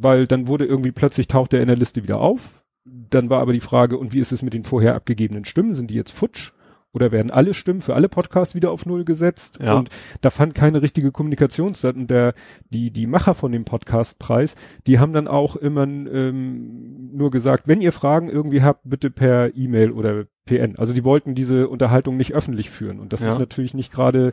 weil 0.00 0.26
dann 0.26 0.46
wurde 0.46 0.64
irgendwie 0.64 0.92
plötzlich 0.92 1.26
taucht 1.28 1.52
er 1.52 1.60
in 1.60 1.66
der 1.68 1.76
Liste 1.76 2.02
wieder 2.02 2.20
auf, 2.20 2.62
dann 2.84 3.30
war 3.30 3.40
aber 3.40 3.52
die 3.52 3.60
Frage, 3.60 3.98
und 3.98 4.12
wie 4.12 4.20
ist 4.20 4.32
es 4.32 4.42
mit 4.42 4.54
den 4.54 4.64
vorher 4.64 4.94
abgegebenen 4.94 5.44
Stimmen, 5.44 5.74
sind 5.74 5.90
die 5.90 5.96
jetzt 5.96 6.12
futsch? 6.12 6.52
Oder 6.92 7.12
werden 7.12 7.30
alle 7.30 7.52
Stimmen 7.52 7.82
für 7.82 7.94
alle 7.94 8.08
Podcasts 8.08 8.54
wieder 8.54 8.70
auf 8.70 8.86
Null 8.86 9.04
gesetzt? 9.04 9.58
Ja. 9.62 9.74
Und 9.74 9.90
da 10.22 10.30
fand 10.30 10.54
keine 10.54 10.80
richtige 10.80 11.12
Kommunikation 11.12 11.74
statt. 11.74 11.94
Und 11.94 12.10
der, 12.10 12.32
die, 12.70 12.90
die 12.90 13.06
Macher 13.06 13.34
von 13.34 13.52
dem 13.52 13.66
Podcastpreis, 13.66 14.54
die 14.86 14.98
haben 14.98 15.12
dann 15.12 15.28
auch 15.28 15.56
immer 15.56 15.82
ähm, 15.82 17.10
nur 17.14 17.30
gesagt, 17.30 17.68
wenn 17.68 17.82
ihr 17.82 17.92
Fragen 17.92 18.30
irgendwie 18.30 18.62
habt, 18.62 18.80
bitte 18.84 19.10
per 19.10 19.54
E-Mail 19.54 19.90
oder 19.90 20.24
PN. 20.46 20.76
Also 20.76 20.94
die 20.94 21.04
wollten 21.04 21.34
diese 21.34 21.68
Unterhaltung 21.68 22.16
nicht 22.16 22.32
öffentlich 22.32 22.70
führen. 22.70 22.98
Und 22.98 23.12
das 23.12 23.20
Ja. 23.20 23.28
ist 23.28 23.38
natürlich 23.38 23.74
nicht 23.74 23.92
gerade 23.92 24.32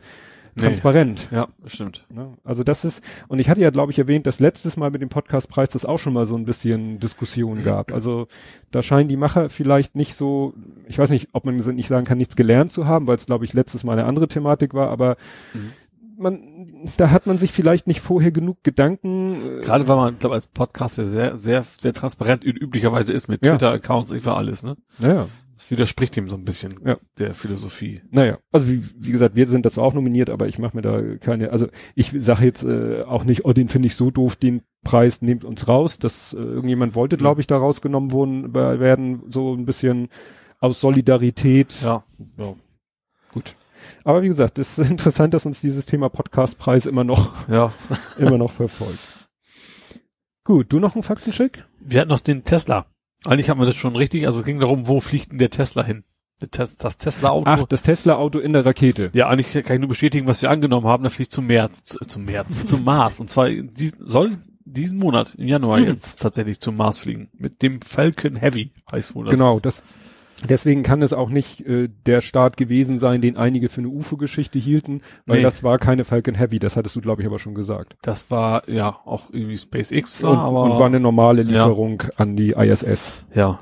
Nee. 0.56 0.62
transparent. 0.62 1.28
ja, 1.32 1.48
stimmt. 1.66 2.06
Ne? 2.10 2.34
Also 2.44 2.62
das 2.62 2.84
ist, 2.84 3.02
und 3.28 3.38
ich 3.40 3.48
hatte 3.48 3.60
ja, 3.60 3.70
glaube 3.70 3.90
ich, 3.90 3.98
erwähnt, 3.98 4.26
dass 4.26 4.38
letztes 4.38 4.76
Mal 4.76 4.90
mit 4.90 5.02
dem 5.02 5.08
Podcastpreis 5.08 5.68
das 5.70 5.84
auch 5.84 5.98
schon 5.98 6.12
mal 6.12 6.26
so 6.26 6.36
ein 6.36 6.44
bisschen 6.44 7.00
Diskussion 7.00 7.64
gab. 7.64 7.92
Also 7.92 8.28
da 8.70 8.80
scheinen 8.82 9.08
die 9.08 9.16
Macher 9.16 9.50
vielleicht 9.50 9.96
nicht 9.96 10.14
so, 10.14 10.54
ich 10.86 10.98
weiß 10.98 11.10
nicht, 11.10 11.28
ob 11.32 11.44
man 11.44 11.56
nicht 11.56 11.88
sagen 11.88 12.06
kann, 12.06 12.18
nichts 12.18 12.36
gelernt 12.36 12.70
zu 12.70 12.86
haben, 12.86 13.06
weil 13.08 13.16
es, 13.16 13.26
glaube 13.26 13.44
ich, 13.44 13.52
letztes 13.52 13.82
Mal 13.84 13.94
eine 13.94 14.04
andere 14.06 14.28
Thematik 14.28 14.74
war, 14.74 14.90
aber 14.90 15.16
Mhm. 15.54 15.72
man, 16.16 16.40
da 16.96 17.10
hat 17.10 17.26
man 17.26 17.38
sich 17.38 17.50
vielleicht 17.52 17.86
nicht 17.88 18.00
vorher 18.00 18.30
genug 18.30 18.62
Gedanken. 18.62 19.58
äh, 19.58 19.60
Gerade 19.62 19.88
weil 19.88 19.96
man, 19.96 20.18
glaube 20.18 20.36
als 20.36 20.46
Podcast 20.46 20.98
ja 20.98 21.04
sehr, 21.04 21.36
sehr, 21.36 21.64
sehr 21.78 21.92
transparent 21.92 22.44
üblicherweise 22.44 23.12
ist 23.12 23.26
mit 23.28 23.44
Ja. 23.44 23.52
Twitter-Accounts, 23.52 24.12
ich 24.12 24.24
war 24.24 24.36
alles, 24.36 24.62
ne? 24.62 24.76
Naja, 25.00 25.26
Das 25.64 25.70
widerspricht 25.70 26.14
dem 26.14 26.28
so 26.28 26.36
ein 26.36 26.44
bisschen 26.44 26.74
Ja. 26.84 26.98
der 27.18 27.32
Philosophie. 27.32 28.02
naja. 28.10 28.38
Also 28.52 28.68
wie, 28.68 28.82
wie 28.98 29.12
gesagt, 29.12 29.34
wir 29.34 29.46
sind 29.46 29.64
dazu 29.64 29.80
auch 29.80 29.94
nominiert, 29.94 30.28
aber 30.28 30.46
ich 30.46 30.58
mache 30.58 30.76
mir 30.76 30.82
da 30.82 31.16
keine, 31.16 31.50
also 31.52 31.68
ich 31.94 32.12
sage 32.18 32.44
jetzt 32.44 32.64
äh, 32.64 33.02
auch 33.04 33.24
nicht, 33.24 33.46
oh, 33.46 33.52
den 33.54 33.70
finde 33.70 33.86
ich 33.86 33.96
so 33.96 34.10
doof, 34.10 34.36
den 34.36 34.60
Preis 34.82 35.22
nehmt 35.22 35.42
uns 35.42 35.66
raus. 35.66 35.98
Das 35.98 36.34
äh, 36.34 36.36
irgendjemand 36.36 36.94
wollte, 36.94 37.16
glaube 37.16 37.40
ich, 37.40 37.46
da 37.46 37.56
rausgenommen 37.56 38.10
wurden, 38.12 38.50
äh, 38.54 38.78
werden, 38.78 39.22
so 39.30 39.54
ein 39.54 39.64
bisschen 39.64 40.08
aus 40.60 40.80
Solidarität. 40.80 41.74
Ja. 41.82 42.04
Ja, 42.36 42.54
gut. 43.32 43.54
Aber 44.04 44.22
wie 44.22 44.28
gesagt, 44.28 44.58
es 44.58 44.78
ist 44.78 44.90
interessant, 44.90 45.32
dass 45.32 45.46
uns 45.46 45.62
dieses 45.62 45.86
Thema 45.86 46.10
Podcastpreis 46.10 46.84
immer 46.84 47.04
noch, 47.04 47.48
Ja. 47.48 47.72
immer 48.18 48.36
noch 48.36 48.52
verfolgt. 48.52 48.98
Gut, 50.44 50.70
du 50.74 50.78
noch 50.78 50.94
einen 50.94 51.02
Faktencheck? 51.02 51.64
Wir 51.80 52.02
hatten 52.02 52.10
noch 52.10 52.20
den 52.20 52.44
Tesla. 52.44 52.84
Eigentlich 53.26 53.48
haben 53.50 53.60
wir 53.60 53.66
das 53.66 53.76
schon 53.76 53.96
richtig. 53.96 54.26
Also 54.26 54.40
es 54.40 54.46
ging 54.46 54.60
darum, 54.60 54.86
wo 54.86 55.00
fliegt 55.00 55.32
denn 55.32 55.38
der 55.38 55.50
Tesla 55.50 55.84
hin? 55.84 56.04
Das 56.50 56.76
Tesla-Auto. 56.76 57.44
Ach, 57.48 57.64
das 57.64 57.82
Tesla-Auto 57.82 58.38
in 58.38 58.52
der 58.52 58.66
Rakete. 58.66 59.06
Ja, 59.14 59.28
eigentlich 59.28 59.52
kann 59.64 59.74
ich 59.76 59.80
nur 59.80 59.88
bestätigen, 59.88 60.26
was 60.26 60.42
wir 60.42 60.50
angenommen 60.50 60.86
haben. 60.86 61.02
Der 61.04 61.10
fliegt 61.10 61.32
zum 61.32 61.46
März, 61.46 61.84
zu- 61.84 62.00
zum 62.00 62.24
März, 62.24 62.66
zum 62.66 62.84
Mars. 62.84 63.20
Und 63.20 63.30
zwar 63.30 63.48
dies, 63.48 63.96
soll 64.00 64.32
diesen 64.66 64.98
Monat, 64.98 65.34
im 65.36 65.46
Januar 65.46 65.78
Mhm. 65.78 65.86
jetzt 65.86 66.20
tatsächlich 66.20 66.58
zum 66.60 66.76
Mars 66.76 66.98
fliegen. 66.98 67.28
Mit 67.38 67.62
dem 67.62 67.80
Falcon 67.80 68.36
Heavy 68.36 68.72
heißt 68.90 69.14
wohl 69.14 69.26
das. 69.26 69.32
Genau, 69.32 69.60
das, 69.60 69.82
deswegen 70.42 70.82
kann 70.82 71.02
es 71.02 71.12
auch 71.12 71.28
nicht 71.28 71.60
äh, 71.66 71.88
der 72.06 72.20
Start 72.20 72.56
gewesen 72.56 72.98
sein, 72.98 73.20
den 73.20 73.36
einige 73.36 73.68
für 73.68 73.80
eine 73.80 73.88
UFO-Geschichte 73.88 74.58
hielten, 74.58 75.02
weil 75.26 75.38
Nee. 75.38 75.42
das 75.42 75.62
war 75.62 75.78
keine 75.78 76.04
Falcon 76.04 76.34
Heavy, 76.34 76.58
das 76.58 76.76
hattest 76.76 76.96
du, 76.96 77.00
glaube 77.00 77.22
ich, 77.22 77.26
aber 77.28 77.38
schon 77.38 77.54
gesagt. 77.54 77.96
Das 78.02 78.30
war 78.30 78.68
ja 78.68 78.96
auch 79.04 79.30
irgendwie 79.32 79.56
SpaceX, 79.58 80.22
Und, 80.22 80.30
war, 80.36 80.38
aber 80.44 80.62
und 80.64 80.70
war 80.78 80.86
eine 80.86 81.00
normale 81.00 81.42
Ja. 81.42 81.48
Lieferung 81.66 82.02
an 82.16 82.36
die 82.36 82.50
ISS. 82.52 83.12
ja. 83.34 83.60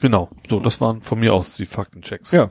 Genau. 0.00 0.28
So, 0.48 0.58
das 0.58 0.80
waren 0.80 1.00
von 1.00 1.20
mir 1.20 1.32
aus 1.32 1.56
die 1.56 1.64
Faktenchecks. 1.64 2.32
Ja. 2.32 2.50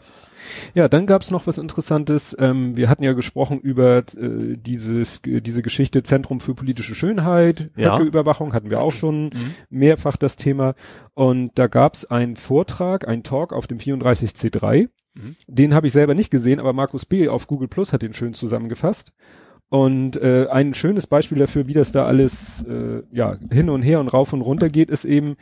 Ja, 0.73 0.87
dann 0.87 1.05
gab's 1.05 1.31
noch 1.31 1.47
was 1.47 1.57
Interessantes. 1.57 2.35
Ähm, 2.39 2.75
wir 2.77 2.89
hatten 2.89 3.03
ja 3.03 3.13
gesprochen 3.13 3.59
über 3.59 3.97
äh, 3.99 4.57
dieses, 4.57 5.21
diese 5.23 5.61
Geschichte 5.61 6.03
Zentrum 6.03 6.39
für 6.39 6.53
politische 6.55 6.95
Schönheit, 6.95 7.69
Ja. 7.75 7.99
Überwachung 7.99 8.53
hatten 8.53 8.69
wir 8.69 8.81
auch 8.81 8.93
schon 8.93 9.25
Mhm. 9.25 9.53
mehrfach 9.69 10.17
das 10.17 10.35
Thema. 10.37 10.75
Und 11.13 11.51
da 11.55 11.67
gab's 11.67 12.05
einen 12.05 12.35
Vortrag, 12.35 13.07
einen 13.07 13.23
Talk 13.23 13.53
auf 13.53 13.67
dem 13.67 13.77
34C3. 13.79 14.89
Mhm. 15.13 15.35
Den 15.47 15.73
habe 15.73 15.87
ich 15.87 15.93
selber 15.93 16.13
nicht 16.15 16.31
gesehen, 16.31 16.59
aber 16.59 16.73
Markus 16.73 17.05
B. 17.05 17.27
auf 17.27 17.47
Google 17.47 17.67
Plus 17.67 17.91
hat 17.93 18.01
den 18.01 18.13
schön 18.13 18.33
zusammengefasst. 18.33 19.11
Und 19.69 20.17
äh, 20.17 20.47
ein 20.51 20.73
schönes 20.73 21.07
Beispiel 21.07 21.37
dafür, 21.39 21.67
wie 21.67 21.73
das 21.73 21.91
da 21.93 22.05
alles 22.05 22.63
äh, 22.67 23.03
ja 23.11 23.37
hin 23.51 23.69
und 23.69 23.81
her 23.83 23.99
und 24.01 24.09
rauf 24.09 24.33
und 24.33 24.41
runter 24.41 24.69
geht, 24.69 24.89
ist 24.89 25.05
eben, 25.05 25.37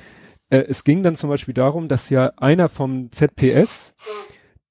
äh, 0.52 0.60
es 0.68 0.84
ging 0.84 1.02
dann 1.02 1.16
zum 1.16 1.30
Beispiel 1.32 1.56
darum, 1.56 1.88
dass 1.88 2.12
ja 2.12 2.32
einer 2.38 2.70
vom 2.70 3.12
ZPS, 3.12 3.96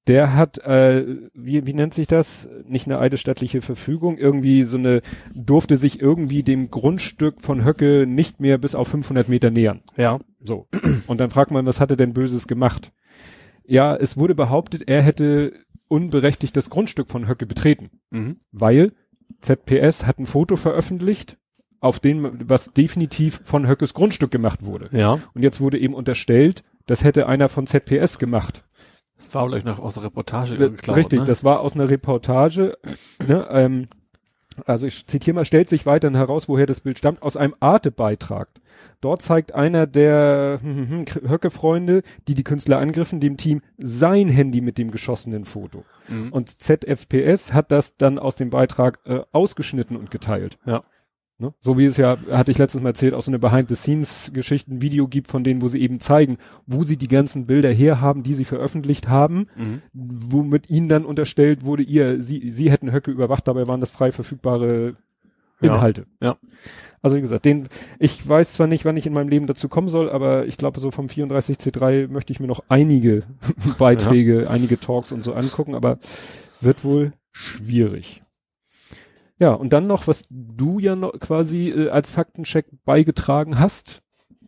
der 0.09 0.35
hat, 0.35 0.59
äh, 0.59 1.05
wie, 1.35 1.67
wie 1.67 1.75
nennt 1.75 1.95
sich 1.95 2.07
das? 2.07 2.49
Nicht 2.67 2.87
eine 2.87 2.99
eidesstattliche 2.99 3.61
Verfügung, 3.61 4.19
irgendwie 4.19 4.65
so 4.65 4.79
eine, 4.79 5.03
durfte 5.35 5.77
sich 5.77 6.01
irgendwie 6.01 6.43
dem 6.43 6.71
Grundstück 6.71 7.43
von 7.43 7.65
Höcke 7.65 8.07
nicht 8.07 8.41
mehr 8.41 8.59
bis 8.59 8.75
auf 8.75 8.89
500 8.89 9.29
Meter 9.29 9.51
nähern. 9.51 9.83
Ja. 9.97 10.19
So. 10.43 10.67
Und 11.07 11.19
dann 11.19 11.31
fragt 11.31 11.51
man, 11.51 11.67
was 11.67 11.81
hat 11.81 11.91
er 11.91 11.97
denn 11.97 12.15
Böses 12.15 12.49
gemacht? 12.49 12.93
Ja, 13.65 13.95
es 13.95 14.17
wurde 14.17 14.35
behauptet, 14.35 14.85
er 14.89 15.03
hätte 15.03 15.53
unberechtigt 15.89 16.57
das 16.57 16.71
Grundstück 16.71 17.09
von 17.09 17.29
Höcke 17.29 17.47
betreten, 17.47 17.91
Mhm. 18.11 18.37
weil 18.51 18.93
ZPS 19.41 20.07
hat 20.07 20.19
ein 20.19 20.27
Foto 20.27 20.57
veröffentlicht, 20.57 21.37
auf 21.81 22.01
dem, 22.01 22.31
was 22.49 22.73
definitiv 22.73 23.41
von 23.45 23.69
Höckes 23.69 23.95
Grundstück 23.95 24.31
gemacht 24.31 24.65
wurde. 24.65 24.89
Ja. 24.91 25.19
Und 25.35 25.43
jetzt 25.43 25.61
wurde 25.61 25.79
eben 25.79 25.95
unterstellt, 25.95 26.65
das 26.87 27.05
hätte 27.05 27.27
einer 27.29 27.49
von 27.49 27.67
ZPS 27.67 28.19
gemacht. 28.19 28.65
Das 29.19 29.35
war 29.35 29.47
vielleicht 29.47 29.67
noch 29.67 29.79
aus 29.79 29.95
der 29.95 30.05
Reportage 30.05 30.55
Äh, 30.55 30.71
geklaut, 30.71 30.97
Richtig, 30.97 31.21
ne? 31.21 31.27
das 31.27 31.45
war 31.45 31.61
aus 31.61 31.75
einer 31.75 31.91
Reportage. 31.91 32.79
Ne, 33.27 33.47
ähm, 33.51 33.89
also 34.65 34.87
ich 34.87 35.07
zitiere 35.07 35.35
mal, 35.35 35.45
stellt 35.45 35.69
sich 35.69 35.87
weiterhin 35.87 36.17
heraus, 36.17 36.49
woher 36.49 36.67
das 36.67 36.81
Bild 36.81 36.99
stammt, 36.99 37.23
aus 37.23 37.37
einem 37.37 37.55
Arte-Beitrag. 37.61 38.49
Dort 39.01 39.23
zeigt 39.23 39.55
einer 39.55 39.87
der 39.87 40.59
hm, 40.63 40.77
hm, 40.77 40.89
hm, 40.89 41.31
Höcke-Freunde, 41.31 42.03
die 42.27 42.35
die 42.35 42.45
Künstler 42.45 42.79
angriffen, 42.79 43.21
dem 43.21 43.37
Team 43.37 43.63
sein 43.77 44.29
Handy 44.29 44.61
mit 44.61 44.79
dem 44.79 44.91
geschossenen 44.91 45.45
Foto. 45.45 45.85
Mhm. 46.09 46.33
Und 46.33 46.61
ZFPS 46.61 47.53
hat 47.53 47.71
das 47.71 47.97
dann 47.97 48.19
aus 48.19 48.37
dem 48.37 48.51
Beitrag 48.51 49.01
äh, 49.05 49.21
ausgeschnitten 49.33 49.97
und 49.97 50.11
geteilt. 50.11 50.59
Ja. 50.65 50.83
Ne? 51.41 51.55
So 51.61 51.79
wie 51.79 51.85
es 51.85 51.97
ja, 51.97 52.17
hatte 52.33 52.51
ich 52.51 52.59
letztens 52.59 52.83
mal 52.83 52.91
erzählt, 52.91 53.15
auch 53.15 53.23
so 53.23 53.31
eine 53.31 53.39
Behind-the-Scenes-Geschichte, 53.39 54.73
ein 54.75 54.83
Video 54.83 55.07
gibt 55.07 55.29
von 55.29 55.45
denen, 55.45 55.63
wo 55.63 55.69
sie 55.69 55.81
eben 55.81 56.01
zeigen, 56.01 56.39
wo 56.67 56.83
sie 56.83 56.97
die 56.97 57.07
ganzen 57.07 57.47
Bilder 57.47 57.71
herhaben, 57.71 58.25
die 58.25 58.35
sie 58.35 58.45
veröffentlicht 58.45 59.09
haben, 59.09 59.47
Mhm. 59.57 59.83
womit 59.93 60.69
ihnen 60.69 60.89
dann 60.89 61.05
unterstellt 61.05 61.65
wurde, 61.65 61.85
ihr, 61.85 62.21
sie, 62.23 62.51
sie 62.51 62.71
hätten 62.73 62.93
Höcke 62.93 63.13
überwacht, 63.13 63.47
dabei 63.47 63.69
waren 63.69 63.81
das 63.81 63.93
frei 63.93 64.11
verfügbare 64.11 64.97
Ja. 65.61 65.75
Inhalte. 65.75 66.07
Ja. 66.21 66.37
Also 67.03 67.17
wie 67.17 67.21
gesagt, 67.21 67.45
den, 67.45 67.69
ich 68.01 68.29
weiß 68.29 68.55
zwar 68.55 68.67
nicht, 68.67 68.85
wann 68.85 68.97
ich 68.97 69.07
in 69.07 69.13
meinem 69.13 69.29
Leben 69.29 69.47
dazu 69.47 69.69
kommen 69.69 69.89
soll, 69.89 70.11
aber 70.11 70.47
ich 70.47 70.57
glaube, 70.59 70.81
so 70.81 70.91
vom 70.91 71.07
34C3 71.07 72.09
möchte 72.09 72.33
ich 72.33 72.41
mir 72.41 72.49
noch 72.49 72.65
einige 72.69 73.23
Beiträge, 73.79 74.51
einige 74.51 74.81
Talks 74.81 75.13
und 75.13 75.23
so 75.23 75.35
angucken, 75.35 75.77
aber 75.77 75.99
wird 76.61 76.85
wohl 76.85 77.13
schwierig. 77.31 78.23
Ja, 79.39 79.53
und 79.53 79.73
dann 79.73 79.87
noch, 79.87 80.07
was 80.09 80.25
du 80.31 80.79
ja 80.79 80.97
noch 80.97 81.13
quasi 81.21 81.69
äh, 81.71 81.89
als 81.91 82.13
Faktencheck 82.13 82.67
beigetragen 82.85 83.59
hast. 83.59 84.03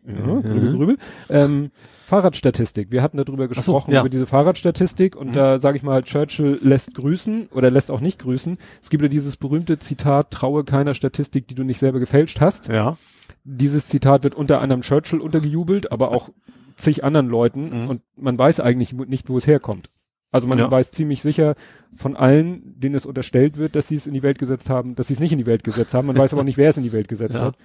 Ja, 0.05 0.13
Mhm. 0.13 0.41
grübel, 0.41 0.73
grübel. 0.75 0.97
Ähm, 1.29 1.71
Fahrradstatistik. 2.05 2.91
Wir 2.91 3.01
hatten 3.01 3.17
darüber 3.17 3.43
so, 3.43 3.49
gesprochen, 3.49 3.91
ja. 3.93 4.01
über 4.01 4.09
diese 4.09 4.25
Fahrradstatistik 4.27 5.15
und 5.15 5.29
Mhm. 5.29 5.33
da 5.33 5.59
sage 5.59 5.77
ich 5.77 5.83
mal, 5.83 6.03
Churchill 6.03 6.59
lässt 6.61 6.93
grüßen 6.95 7.47
oder 7.53 7.71
lässt 7.71 7.89
auch 7.89 8.01
nicht 8.01 8.19
grüßen. 8.19 8.57
Es 8.81 8.89
gibt 8.89 9.01
ja 9.01 9.07
dieses 9.07 9.37
berühmte 9.37 9.79
Zitat, 9.79 10.31
traue 10.31 10.65
keiner 10.65 10.93
Statistik, 10.93 11.47
die 11.47 11.55
du 11.55 11.63
nicht 11.63 11.77
selber 11.79 11.99
gefälscht 11.99 12.41
hast. 12.41 12.67
Ja. 12.67 12.97
Dieses 13.45 13.87
Zitat 13.87 14.23
wird 14.25 14.33
unter 14.33 14.59
anderem 14.59 14.81
Churchill 14.81 15.19
untergejubelt, 15.21 15.91
aber 15.91 16.11
auch 16.11 16.29
zig 16.75 17.03
anderen 17.05 17.27
Leuten 17.29 17.83
Mhm. 17.83 17.89
und 17.89 18.01
man 18.17 18.37
weiß 18.37 18.59
eigentlich 18.59 18.91
nicht, 18.93 19.29
wo 19.29 19.37
es 19.37 19.47
herkommt. 19.47 19.89
Also 20.31 20.47
man 20.47 20.57
Ja. 20.59 20.71
weiß 20.71 20.91
ziemlich 20.91 21.21
sicher 21.21 21.55
von 21.97 22.15
allen, 22.15 22.79
denen 22.79 22.95
es 22.95 23.05
unterstellt 23.05 23.57
wird, 23.57 23.75
dass 23.75 23.87
sie 23.89 23.95
es 23.95 24.07
in 24.07 24.13
die 24.13 24.23
Welt 24.23 24.39
gesetzt 24.39 24.69
haben, 24.69 24.95
dass 24.95 25.07
sie 25.07 25.13
es 25.13 25.19
nicht 25.19 25.31
in 25.33 25.37
die 25.39 25.45
Welt 25.45 25.63
gesetzt 25.63 25.93
haben. 25.93 26.07
Man 26.07 26.17
weiß 26.17 26.33
aber 26.33 26.43
nicht, 26.45 26.57
wer 26.57 26.69
es 26.69 26.77
in 26.77 26.83
die 26.83 26.93
Welt 26.93 27.07
gesetzt 27.09 27.35
Ja. 27.35 27.41
hat. 27.41 27.55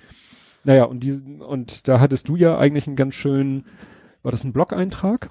Naja, 0.64 0.84
und 0.84 1.00
diesen, 1.00 1.40
und 1.42 1.86
da 1.86 2.00
hattest 2.00 2.28
du 2.28 2.34
ja 2.34 2.58
eigentlich 2.58 2.88
einen 2.88 2.96
ganz 2.96 3.14
schönen, 3.14 3.66
war 4.24 4.32
das 4.32 4.42
ein 4.42 4.52
Blog-Eintrag? 4.52 5.28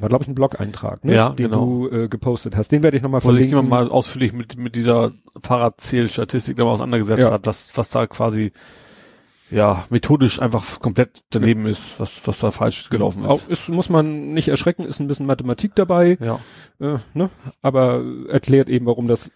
War, 0.00 0.08
glaube 0.10 0.24
ich, 0.24 0.28
ein 0.28 0.34
Blog-Eintrag, 0.34 1.04
ne? 1.04 1.14
Ja, 1.14 1.30
den 1.30 1.50
genau. 1.50 1.88
du 1.88 1.88
äh, 1.88 2.08
gepostet 2.08 2.54
hast. 2.56 2.70
Den 2.72 2.82
werde 2.82 2.96
ich 2.98 3.02
nochmal 3.02 3.22
Wo 3.24 3.30
sich 3.32 3.48
verlinken. 3.48 3.68
mal 3.70 3.88
ausführlich 3.90 4.32
mit, 4.34 4.58
mit 4.58 4.74
dieser 4.74 5.12
Fahrradzählstatistik 5.42 6.56
da 6.56 6.64
mal 6.64 6.70
auseinandergesetzt 6.72 7.20
Ja. 7.20 7.30
hat, 7.30 7.46
was, 7.46 7.76
was 7.76 7.88
da 7.90 8.06
quasi, 8.06 8.52
ja, 9.52 9.84
methodisch 9.90 10.40
einfach 10.40 10.80
komplett 10.80 11.22
daneben 11.30 11.66
ist, 11.66 12.00
was, 12.00 12.26
was 12.26 12.40
da 12.40 12.50
falsch 12.50 12.88
gelaufen 12.90 13.24
Auch 13.26 13.36
ist. 13.48 13.48
ist, 13.48 13.68
muss 13.68 13.88
man 13.88 14.32
nicht 14.32 14.48
erschrecken, 14.48 14.84
ist 14.84 15.00
ein 15.00 15.06
bisschen 15.08 15.26
Mathematik 15.26 15.74
dabei, 15.74 16.16
Ja. 16.20 16.40
äh, 16.80 16.98
ne? 17.14 17.30
aber 17.60 18.02
erklärt 18.28 18.68
eben, 18.68 18.86
warum 18.86 19.06
das 19.06 19.30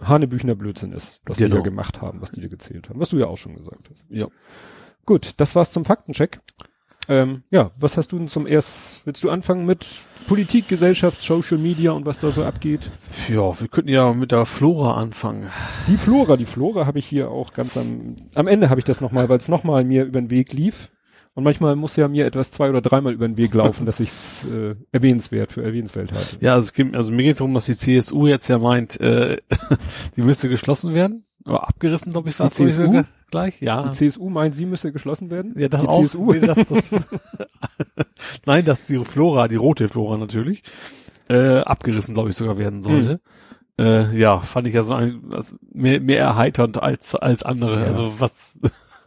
Hanebüchner 0.00 0.54
Blödsinn 0.54 0.92
ist, 0.92 1.20
was 1.26 1.36
die 1.36 1.44
Genau. 1.44 1.56
da 1.56 1.62
gemacht 1.62 2.00
haben, 2.00 2.20
was 2.20 2.30
die 2.30 2.40
da 2.40 2.48
gezählt 2.48 2.88
haben, 2.88 3.00
was 3.00 3.10
du 3.10 3.18
ja 3.18 3.26
auch 3.26 3.36
schon 3.36 3.54
gesagt 3.56 3.88
hast. 3.90 4.04
Ja. 4.08 4.26
Gut, 5.06 5.32
das 5.38 5.54
war's 5.54 5.72
zum 5.72 5.84
Faktencheck. 5.84 6.38
Ähm, 7.08 7.42
ja, 7.50 7.70
was 7.78 7.96
hast 7.96 8.12
du 8.12 8.18
denn 8.18 8.28
zum 8.28 8.46
erst, 8.46 9.06
willst 9.06 9.24
du 9.24 9.30
anfangen 9.30 9.64
mit 9.64 9.86
Politik, 10.26 10.68
Gesellschaft, 10.68 11.22
Social 11.22 11.56
Media 11.56 11.92
und 11.92 12.04
was 12.04 12.18
da 12.18 12.30
so 12.30 12.44
abgeht? 12.44 12.90
Ja, 13.28 13.58
wir 13.58 13.68
könnten 13.68 13.90
ja 13.90 14.12
mit 14.12 14.30
der 14.30 14.44
Flora 14.44 15.00
anfangen. 15.00 15.48
Die 15.86 15.96
Flora, 15.96 16.36
die 16.36 16.44
Flora 16.44 16.84
habe 16.84 16.98
ich 16.98 17.06
hier 17.06 17.30
auch 17.30 17.52
ganz 17.52 17.78
am, 17.78 18.14
am 18.34 18.46
Ende 18.46 18.68
habe 18.68 18.78
ich 18.78 18.84
das 18.84 19.00
nochmal, 19.00 19.28
weil 19.30 19.38
es 19.38 19.48
nochmal 19.48 19.84
mir 19.84 20.04
über 20.04 20.20
den 20.20 20.30
Weg 20.30 20.52
lief. 20.52 20.90
Und 21.34 21.44
manchmal 21.44 21.76
muss 21.76 21.94
ja 21.94 22.08
mir 22.08 22.26
etwas 22.26 22.50
zwei 22.50 22.68
oder 22.68 22.80
dreimal 22.80 23.12
über 23.12 23.26
den 23.26 23.36
Weg 23.36 23.54
laufen, 23.54 23.86
dass 23.86 24.00
ich 24.00 24.08
es 24.08 24.44
äh, 24.50 24.74
erwähnenswert 24.90 25.52
für 25.52 25.62
erwähnenswert 25.62 26.12
halte. 26.12 26.36
Ja, 26.40 26.54
also, 26.54 26.64
es 26.66 26.72
geht, 26.72 26.94
also 26.94 27.12
mir 27.12 27.22
geht 27.22 27.32
es 27.32 27.38
darum, 27.38 27.54
dass 27.54 27.66
die 27.66 27.76
CSU 27.76 28.26
jetzt 28.26 28.48
ja 28.48 28.58
meint, 28.58 29.00
äh, 29.00 29.38
die 30.16 30.22
müsste 30.22 30.48
geschlossen 30.48 30.94
werden. 30.94 31.24
Oder 31.46 31.66
abgerissen, 31.66 32.10
glaube 32.10 32.28
ich, 32.28 32.34
Die 32.34 32.42
fast. 32.42 32.58
ich, 32.58 32.66
CSU? 32.74 32.86
sogar 32.86 33.04
Gleich, 33.30 33.60
ja. 33.60 33.88
Die 33.88 33.92
CSU 33.92 34.30
meint, 34.30 34.54
sie 34.54 34.66
müsse 34.66 34.92
geschlossen 34.92 35.30
werden? 35.30 35.54
Ja, 35.58 35.68
das 35.68 35.82
die 35.82 35.88
auch. 35.88 36.02
CSU? 36.02 36.32
Nee, 36.32 36.40
das, 36.40 36.58
das, 36.68 36.96
Nein, 38.46 38.64
dass 38.64 38.86
die 38.86 38.98
Flora, 39.04 39.48
die 39.48 39.56
rote 39.56 39.88
Flora 39.88 40.16
natürlich, 40.16 40.62
äh, 41.28 41.58
abgerissen, 41.58 42.14
glaube 42.14 42.30
ich, 42.30 42.36
sogar 42.36 42.56
werden 42.56 42.82
sollte. 42.82 43.20
Äh, 43.78 44.16
ja, 44.18 44.40
fand 44.40 44.66
ich 44.66 44.74
ja 44.74 44.82
so 44.82 44.94
ein, 44.94 45.22
das 45.30 45.54
mehr, 45.72 46.00
mehr 46.00 46.20
erheiternd 46.20 46.82
als, 46.82 47.14
als 47.14 47.42
andere. 47.42 47.80
Ja. 47.80 47.86
Also 47.86 48.18
was, 48.18 48.58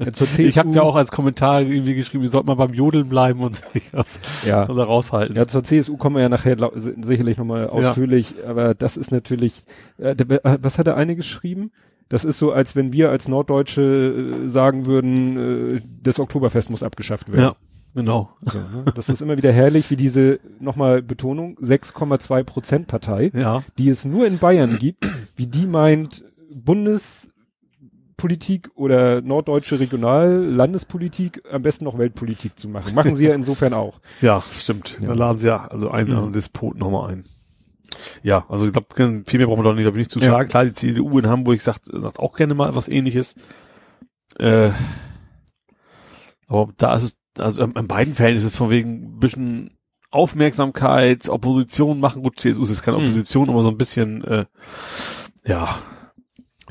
Ja, 0.02 0.08
ich 0.38 0.58
habe 0.58 0.70
ja 0.72 0.82
auch 0.82 0.96
als 0.96 1.12
Kommentar 1.12 1.62
irgendwie 1.62 1.96
geschrieben, 1.96 2.24
wie 2.24 2.28
sollte 2.28 2.48
man 2.48 2.58
beim 2.58 2.74
Jodeln 2.74 3.10
bleiben 3.10 3.42
und 3.42 3.56
sich 3.56 3.84
aus, 3.94 4.20
ja. 4.46 4.68
aus 4.68 4.78
raushalten. 4.78 5.36
Ja, 5.36 5.48
zur 5.48 5.64
CSU 5.64 5.98
kommen 5.98 6.16
wir 6.16 6.24
ja 6.24 6.30
nachher 6.30 6.58
sicherlich 6.76 7.38
nochmal 7.38 7.68
ausführlich, 7.68 8.36
aber 8.48 8.74
das 8.74 8.98
ist 8.98 9.12
natürlich, 9.12 9.66
äh, 9.98 10.16
der, 10.16 10.42
was 10.62 10.78
hat 10.78 10.88
der 10.88 10.98
eine 10.98 11.16
geschrieben? 11.16 11.72
Das 12.12 12.26
ist 12.26 12.40
so, 12.40 12.52
als 12.52 12.76
wenn 12.76 12.92
wir 12.92 13.10
als 13.10 13.30
Norddeutsche 13.30 14.42
äh, 14.46 14.50
sagen 14.50 14.86
würden, 14.86 15.38
äh, 15.78 15.82
das 16.04 16.20
Oktoberfest 16.20 16.70
muss 16.70 16.84
abgeschafft 16.84 17.32
werden. 17.32 17.42
Ja, 17.42 17.56
genau. 17.96 18.32
So, 18.46 18.58
ne? 18.60 18.84
Das 18.96 19.08
ist 19.10 19.22
immer 19.22 19.38
wieder 19.38 19.52
herrlich, 19.54 19.90
wie 19.92 19.96
diese, 19.96 20.40
nochmal 20.60 21.02
Betonung, 21.02 21.58
6,2 21.60 22.44
Prozent 22.44 22.88
Partei, 22.88 23.32
Ja, 23.34 23.64
die 23.78 23.88
es 23.90 24.04
nur 24.04 24.28
in 24.28 24.40
Bayern 24.40 24.78
gibt, 24.78 25.10
wie 25.38 25.48
die 25.48 25.66
meint, 25.66 26.26
Bundespolitik 26.54 28.70
oder 28.76 29.22
norddeutsche 29.22 29.80
Regional-, 29.80 30.44
Landespolitik, 30.46 31.42
am 31.52 31.62
besten 31.62 31.86
noch 31.86 31.98
Weltpolitik 31.98 32.58
zu 32.60 32.68
machen. 32.70 32.94
Machen 32.94 33.16
sie 33.16 33.26
ja 33.28 33.34
insofern 33.34 33.74
auch. 33.74 34.00
ja, 34.22 34.42
stimmt. 34.42 34.98
Ja. 35.02 35.08
Da 35.08 35.14
laden 35.14 35.38
sie 35.40 35.48
ja 35.48 35.66
also 35.68 35.90
einen 35.90 36.26
Mhm. 36.28 36.32
Despot 36.34 36.78
nochmal 36.78 37.12
ein. 37.14 37.24
Ja, 38.24 38.46
also 38.50 38.66
ich 38.66 38.74
glaube, 38.74 38.88
viel 39.26 39.40
mehr 39.40 39.48
brauchen 39.48 39.60
wir 39.60 39.64
doch 39.70 39.76
nicht, 39.76 39.86
da 39.86 39.92
bin 39.92 40.02
ich 40.02 40.10
zu 40.10 40.20
Ja. 40.20 40.32
sagen. 40.32 40.50
Klar, 40.50 40.66
die 40.66 40.74
CDU 40.74 41.20
in 41.20 41.28
Hamburg 41.28 41.62
sagt, 41.62 41.86
sagt 41.86 42.20
auch 42.20 42.36
gerne 42.36 42.54
mal 42.54 42.76
was 42.76 42.88
ähnliches. 42.88 43.36
Äh, 44.40 44.72
aber 46.50 46.72
da 46.78 46.96
ist 46.96 47.04
es, 47.04 47.18
also 47.38 47.64
in 47.64 47.88
beiden 47.88 48.14
Fällen 48.14 48.36
ist 48.36 48.44
es 48.44 48.56
von 48.56 48.70
wegen 48.70 49.16
ein 49.16 49.20
bisschen 49.20 49.78
Aufmerksamkeit, 50.10 51.30
Opposition 51.30 52.00
machen. 52.00 52.24
Gut, 52.24 52.40
CSU 52.40 52.64
ist 52.64 52.70
jetzt 52.70 52.84
keine 52.84 52.98
Mhm. 52.98 53.04
Opposition, 53.04 53.50
aber 53.50 53.62
so 53.62 53.70
ein 53.70 53.78
bisschen, 53.78 54.24
äh, 54.26 54.46
ja, 55.46 55.78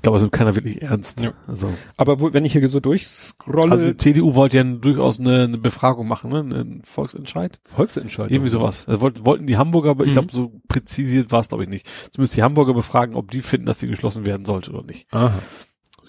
ich 0.00 0.02
glaube, 0.02 0.16
es 0.16 0.22
nimmt 0.22 0.32
keiner 0.32 0.54
wirklich 0.54 0.80
ernst. 0.80 1.20
Ja. 1.20 1.34
Also, 1.46 1.68
Aber 1.98 2.20
wo, 2.20 2.32
wenn 2.32 2.46
ich 2.46 2.52
hier 2.52 2.66
so 2.70 2.80
durchscrolle, 2.80 3.70
also 3.70 3.86
die 3.90 3.98
CDU 3.98 4.34
wollte 4.34 4.56
ja 4.56 4.64
durchaus 4.64 5.20
eine, 5.20 5.44
eine 5.44 5.58
Befragung 5.58 6.08
machen, 6.08 6.30
ne? 6.30 6.38
einen 6.40 6.82
Volksentscheid. 6.84 7.60
Volksentscheidung. 7.64 8.32
Irgendwie 8.32 8.50
sowas. 8.50 8.88
Also 8.88 9.02
wollten, 9.02 9.26
wollten 9.26 9.46
die 9.46 9.58
Hamburger, 9.58 9.90
aber 9.90 10.04
ich 10.04 10.10
Mhm. 10.10 10.12
glaube, 10.14 10.28
so 10.32 10.52
präzisiert 10.68 11.30
war 11.32 11.40
es, 11.42 11.48
glaube 11.50 11.64
ich, 11.64 11.68
nicht. 11.68 11.86
Zumindest 12.12 12.34
die 12.34 12.42
Hamburger 12.42 12.72
befragen, 12.72 13.14
ob 13.14 13.30
die 13.30 13.42
finden, 13.42 13.66
dass 13.66 13.78
sie 13.80 13.88
geschlossen 13.88 14.24
werden 14.24 14.46
sollte 14.46 14.70
oder 14.72 14.84
nicht. 14.84 15.06
Aha, 15.12 15.34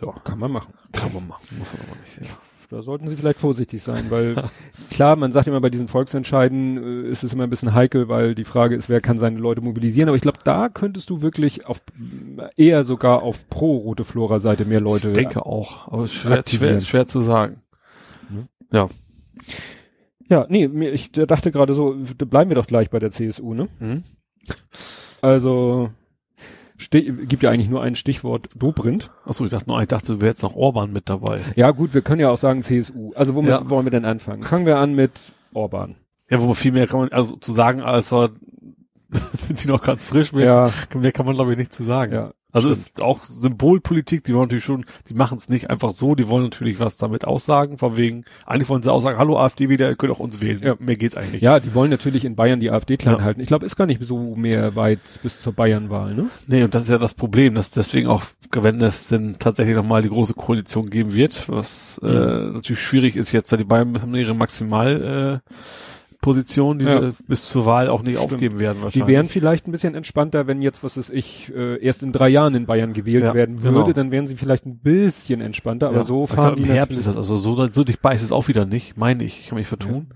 Ja, 0.01 0.11
kann 0.23 0.39
man 0.39 0.53
machen. 0.53 0.73
kann 0.93 1.13
man 1.13 1.27
machen. 1.27 1.43
Muss 1.59 1.67
man 1.73 1.81
aber 1.89 1.99
nicht. 1.99 2.17
Ja. 2.21 2.27
Da 2.71 2.81
sollten 2.83 3.09
Sie 3.09 3.17
vielleicht 3.17 3.37
vorsichtig 3.37 3.83
sein, 3.83 4.05
weil 4.09 4.45
klar, 4.89 5.17
man 5.17 5.33
sagt 5.33 5.45
immer 5.45 5.59
bei 5.59 5.69
diesen 5.69 5.89
Volksentscheiden 5.89 7.05
äh, 7.05 7.09
ist 7.09 7.21
es 7.21 7.33
immer 7.33 7.43
ein 7.43 7.49
bisschen 7.49 7.73
heikel, 7.73 8.07
weil 8.07 8.33
die 8.33 8.45
Frage 8.45 8.77
ist, 8.77 8.87
wer 8.87 9.01
kann 9.01 9.17
seine 9.17 9.39
Leute 9.39 9.59
mobilisieren. 9.59 10.07
Aber 10.07 10.15
ich 10.15 10.21
glaube, 10.21 10.37
da 10.45 10.69
könntest 10.69 11.09
du 11.09 11.21
wirklich 11.21 11.65
auf 11.65 11.81
eher 12.55 12.85
sogar 12.85 13.23
auf 13.23 13.49
pro 13.49 13.75
rote 13.75 14.05
Flora 14.05 14.39
Seite 14.39 14.63
mehr 14.63 14.79
Leute. 14.79 15.09
Ich 15.09 15.15
denke 15.15 15.45
auch, 15.45 15.89
aber 15.89 16.07
schwer, 16.07 16.43
schwer, 16.47 16.79
schwer 16.79 17.07
zu 17.07 17.19
sagen. 17.19 17.61
Mhm. 18.29 18.47
Ja. 18.71 18.87
Ja, 20.29 20.45
nee, 20.47 20.69
mir, 20.69 20.93
ich 20.93 21.11
dachte 21.11 21.51
gerade 21.51 21.73
so, 21.73 21.97
bleiben 22.19 22.49
wir 22.49 22.55
doch 22.55 22.67
gleich 22.67 22.89
bei 22.89 22.99
der 22.99 23.11
CSU, 23.11 23.53
ne? 23.53 23.67
Mhm. 23.79 24.03
Also 25.21 25.89
gibt 26.89 27.43
ja 27.43 27.49
eigentlich 27.49 27.69
nur 27.69 27.81
ein 27.81 27.95
Stichwort 27.95 28.45
Dobrindt. 28.55 29.11
Achso, 29.25 29.43
ich 29.43 29.51
dachte 29.51 29.69
nur, 29.69 29.81
ich 29.81 29.87
dachte, 29.87 30.21
wäre 30.21 30.31
jetzt 30.31 30.43
noch 30.43 30.55
Orban 30.55 30.91
mit 30.91 31.09
dabei. 31.09 31.41
Ja, 31.55 31.71
gut, 31.71 31.93
wir 31.93 32.01
können 32.01 32.19
ja 32.19 32.29
auch 32.29 32.37
sagen 32.37 32.63
CSU. 32.63 33.13
Also 33.15 33.35
womit 33.35 33.51
ja. 33.51 33.69
wollen 33.69 33.85
wir 33.85 33.91
denn 33.91 34.05
anfangen? 34.05 34.43
Fangen 34.43 34.65
wir 34.65 34.77
an 34.77 34.93
mit 34.93 35.33
Orban. 35.53 35.95
Ja, 36.29 36.41
wo 36.41 36.45
man 36.45 36.55
viel 36.55 36.71
mehr 36.71 36.87
kann 36.87 37.01
man, 37.01 37.09
also 37.11 37.35
zu 37.35 37.51
sagen, 37.51 37.81
als 37.81 38.09
sind 39.33 39.63
die 39.63 39.67
noch 39.67 39.83
ganz 39.83 40.05
frisch, 40.05 40.31
mehr, 40.31 40.45
ja. 40.45 40.99
mehr 40.99 41.11
kann 41.11 41.25
man 41.25 41.35
glaube 41.35 41.51
ich 41.51 41.57
nicht 41.57 41.73
zu 41.73 41.83
sagen. 41.83 42.13
Ja. 42.13 42.31
Also 42.51 42.73
Stimmt. 42.73 42.87
ist 42.87 43.01
auch 43.01 43.23
Symbolpolitik, 43.23 44.23
die 44.23 44.33
wollen 44.33 44.43
natürlich 44.43 44.65
schon, 44.65 44.85
die 45.09 45.13
machen 45.13 45.37
es 45.37 45.49
nicht 45.49 45.69
einfach 45.69 45.93
so, 45.93 46.15
die 46.15 46.27
wollen 46.27 46.43
natürlich 46.43 46.79
was 46.79 46.97
damit 46.97 47.25
aussagen, 47.25 47.77
von 47.77 47.97
wegen, 47.97 48.25
eigentlich 48.45 48.69
wollen 48.69 48.83
sie 48.83 48.91
auch 48.91 49.01
sagen, 49.01 49.17
hallo 49.17 49.37
AfD 49.37 49.69
wieder, 49.69 49.89
ihr 49.89 49.95
könnt 49.95 50.11
auch 50.11 50.19
uns 50.19 50.41
wählen. 50.41 50.61
Ja. 50.61 50.75
Mehr 50.79 50.95
geht's 50.95 51.15
eigentlich. 51.15 51.41
Ja, 51.41 51.59
die 51.59 51.73
wollen 51.73 51.91
natürlich 51.91 52.25
in 52.25 52.35
Bayern 52.35 52.59
die 52.59 52.71
AfD 52.71 52.97
klein 52.97 53.17
ja. 53.17 53.23
halten. 53.23 53.41
Ich 53.41 53.47
glaube, 53.47 53.65
ist 53.65 53.75
gar 53.75 53.85
nicht 53.85 54.03
so 54.03 54.35
mehr 54.35 54.75
weit 54.75 54.99
bis 55.23 55.39
zur 55.39 55.53
Bayernwahl, 55.53 56.13
ne? 56.13 56.29
Nee, 56.47 56.63
und 56.63 56.75
das 56.75 56.83
ist 56.83 56.89
ja 56.89 56.97
das 56.97 57.13
Problem, 57.13 57.55
dass 57.55 57.71
deswegen 57.71 58.07
auch, 58.07 58.23
wenn 58.53 58.81
es 58.81 59.07
denn 59.07 59.37
tatsächlich 59.39 59.75
nochmal 59.75 60.01
die 60.01 60.09
große 60.09 60.33
Koalition 60.33 60.89
geben 60.89 61.13
wird, 61.13 61.47
was 61.49 61.99
mhm. 62.01 62.09
äh, 62.09 62.11
natürlich 62.53 62.81
schwierig 62.81 63.15
ist 63.15 63.31
jetzt, 63.31 63.51
weil 63.51 63.59
die 63.59 63.65
Bayern 63.65 64.01
haben 64.01 64.15
ihre 64.15 64.35
Maximal 64.35 65.41
äh, 65.45 65.53
Position, 66.21 66.77
die 66.77 66.85
ja. 66.85 67.11
sie 67.11 67.23
bis 67.27 67.49
zur 67.49 67.65
Wahl 67.65 67.89
auch 67.89 68.03
nicht 68.03 68.17
Stimmt. 68.17 68.33
aufgeben 68.33 68.59
werden 68.59 68.83
wahrscheinlich. 68.83 69.05
Die 69.05 69.11
wären 69.11 69.27
vielleicht 69.27 69.67
ein 69.67 69.71
bisschen 69.71 69.95
entspannter, 69.95 70.45
wenn 70.45 70.61
jetzt, 70.61 70.83
was 70.83 70.95
weiß 70.97 71.09
ich, 71.09 71.51
äh, 71.53 71.83
erst 71.83 72.03
in 72.03 72.11
drei 72.11 72.29
Jahren 72.29 72.53
in 72.53 72.67
Bayern 72.67 72.93
gewählt 72.93 73.23
ja, 73.23 73.33
werden 73.33 73.63
würde, 73.63 73.79
genau. 73.79 73.93
dann 73.93 74.11
wären 74.11 74.27
sie 74.27 74.35
vielleicht 74.35 74.65
ein 74.65 74.77
bisschen 74.77 75.41
entspannter, 75.41 75.87
aber 75.87 75.97
ja. 75.97 76.03
so 76.03 76.27
fahren 76.27 76.41
glaub, 76.41 76.55
die. 76.55 76.63
Im 76.63 76.69
Herbst 76.69 76.97
ist 76.97 77.07
das, 77.07 77.17
also 77.17 77.37
so, 77.37 77.67
so 77.71 77.83
dicht 77.83 78.01
bei 78.01 78.13
ist 78.13 78.21
es 78.21 78.31
auch 78.31 78.47
wieder 78.47 78.65
nicht, 78.65 78.97
meine 78.97 79.23
ich, 79.23 79.41
ich 79.41 79.47
kann 79.47 79.57
mich 79.57 79.67
vertun. 79.67 80.07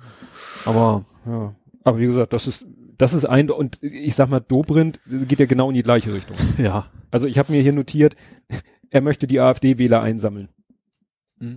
Aber, 0.66 1.06
ja. 1.26 1.56
Aber 1.84 2.00
wie 2.00 2.06
gesagt, 2.06 2.34
das 2.34 2.48
ist, 2.48 2.66
das 2.98 3.14
ist 3.14 3.26
ein, 3.26 3.50
und 3.50 3.82
ich 3.82 4.16
sag 4.16 4.30
mal, 4.30 4.40
Dobrindt 4.40 5.00
geht 5.08 5.40
ja 5.40 5.46
genau 5.46 5.70
in 5.70 5.76
die 5.76 5.84
gleiche 5.84 6.14
Richtung. 6.14 6.38
Ja. 6.58 6.88
Also 7.12 7.28
ich 7.28 7.38
habe 7.38 7.52
mir 7.52 7.62
hier 7.62 7.74
notiert, 7.74 8.16
er 8.90 9.02
möchte 9.02 9.26
die 9.26 9.40
AfD-Wähler 9.40 10.02
einsammeln. 10.02 10.50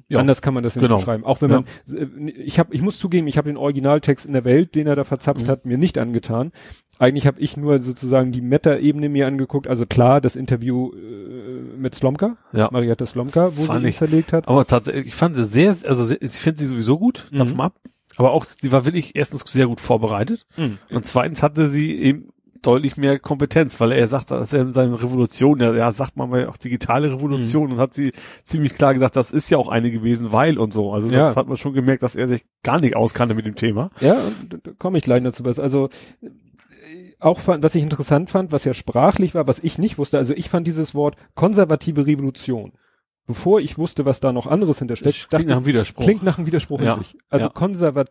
Ja. 0.08 0.18
Anders 0.18 0.42
kann 0.42 0.54
man 0.54 0.62
das 0.62 0.76
nicht 0.76 0.82
genau. 0.82 0.96
beschreiben. 0.96 1.24
Auch 1.24 1.40
wenn 1.40 1.50
ja. 1.50 1.64
man, 1.86 2.28
ich 2.28 2.58
habe, 2.58 2.74
ich 2.74 2.82
muss 2.82 2.98
zugeben, 2.98 3.26
ich 3.26 3.38
habe 3.38 3.48
den 3.48 3.56
Originaltext 3.56 4.26
in 4.26 4.32
der 4.32 4.44
Welt, 4.44 4.74
den 4.74 4.86
er 4.86 4.96
da 4.96 5.04
verzapft 5.04 5.46
mhm. 5.46 5.50
hat, 5.50 5.66
mir 5.66 5.78
nicht 5.78 5.98
angetan. 5.98 6.52
Eigentlich 6.98 7.26
habe 7.26 7.40
ich 7.40 7.56
nur 7.56 7.80
sozusagen 7.80 8.32
die 8.32 8.40
Meta-Ebene 8.40 9.08
mir 9.08 9.26
angeguckt. 9.26 9.68
Also 9.68 9.86
klar, 9.86 10.20
das 10.20 10.34
Interview 10.34 10.92
äh, 10.92 11.76
mit 11.76 11.94
Slomka, 11.94 12.36
ja. 12.52 12.68
Marietta 12.72 13.06
Slomka, 13.06 13.56
wo 13.56 13.62
fand 13.62 13.82
sie 13.82 13.88
ihn 13.88 13.92
zerlegt 13.92 14.32
hat. 14.32 14.48
Aber 14.48 14.66
tatsächlich, 14.66 15.06
ich 15.06 15.14
fand 15.14 15.36
sie 15.36 15.44
sehr, 15.44 15.76
also 15.84 16.14
ich 16.18 16.32
finde 16.32 16.60
sie 16.60 16.66
sowieso 16.66 16.98
gut, 16.98 17.28
mhm. 17.30 17.38
davon 17.38 17.60
ab. 17.60 17.74
Aber 18.16 18.32
auch, 18.32 18.44
sie 18.44 18.72
war 18.72 18.84
wirklich 18.84 19.14
erstens 19.14 19.42
sehr 19.42 19.68
gut 19.68 19.80
vorbereitet. 19.80 20.44
Mhm. 20.56 20.78
Und 20.90 21.06
zweitens 21.06 21.42
hatte 21.42 21.68
sie 21.68 21.94
eben 21.94 22.30
deutlich 22.62 22.96
mehr 22.96 23.18
Kompetenz, 23.18 23.78
weil 23.80 23.92
er 23.92 24.06
sagt, 24.06 24.30
dass 24.30 24.52
er 24.52 24.62
in 24.62 24.72
seiner 24.72 25.02
Revolution, 25.02 25.60
ja, 25.60 25.74
ja 25.74 25.92
sagt 25.92 26.16
man 26.16 26.30
mal 26.30 26.46
auch 26.46 26.56
digitale 26.56 27.12
Revolution 27.12 27.66
mhm. 27.66 27.72
und 27.72 27.78
hat 27.78 27.94
sie 27.94 28.12
ziemlich 28.42 28.74
klar 28.74 28.94
gesagt, 28.94 29.16
das 29.16 29.30
ist 29.30 29.50
ja 29.50 29.58
auch 29.58 29.68
eine 29.68 29.90
gewesen, 29.90 30.32
weil 30.32 30.58
und 30.58 30.72
so. 30.72 30.92
Also 30.92 31.08
das 31.08 31.34
ja. 31.34 31.36
hat 31.36 31.48
man 31.48 31.56
schon 31.56 31.74
gemerkt, 31.74 32.02
dass 32.02 32.16
er 32.16 32.28
sich 32.28 32.44
gar 32.62 32.80
nicht 32.80 32.96
auskannte 32.96 33.34
mit 33.34 33.46
dem 33.46 33.54
Thema. 33.54 33.90
Ja, 34.00 34.16
da 34.48 34.72
komme 34.78 34.98
ich 34.98 35.04
gleich 35.04 35.22
dazu 35.22 35.44
was. 35.44 35.58
Also 35.58 35.88
auch 37.20 37.40
fand, 37.40 37.62
was 37.62 37.74
ich 37.74 37.82
interessant 37.82 38.30
fand, 38.30 38.52
was 38.52 38.64
ja 38.64 38.74
sprachlich 38.74 39.34
war, 39.34 39.46
was 39.46 39.58
ich 39.58 39.78
nicht 39.78 39.98
wusste, 39.98 40.18
also 40.18 40.34
ich 40.34 40.48
fand 40.48 40.66
dieses 40.66 40.94
Wort 40.94 41.16
konservative 41.34 42.06
Revolution 42.06 42.72
bevor 43.28 43.60
ich 43.60 43.78
wusste, 43.78 44.06
was 44.06 44.20
da 44.20 44.32
noch 44.32 44.46
anderes 44.46 44.78
hintersteckt. 44.78 45.28
Klingt 45.28 45.48
nach 45.48 45.56
einem 45.58 45.66
Widerspruch. 45.66 46.02
Klingt 46.02 46.22
nach 46.22 46.38
einem 46.38 46.46
Widerspruch 46.46 46.80
ja. 46.80 46.94
in 46.94 47.02
sich. 47.02 47.16
Also 47.28 47.46
ja. 47.46 47.52
konservat 47.52 48.10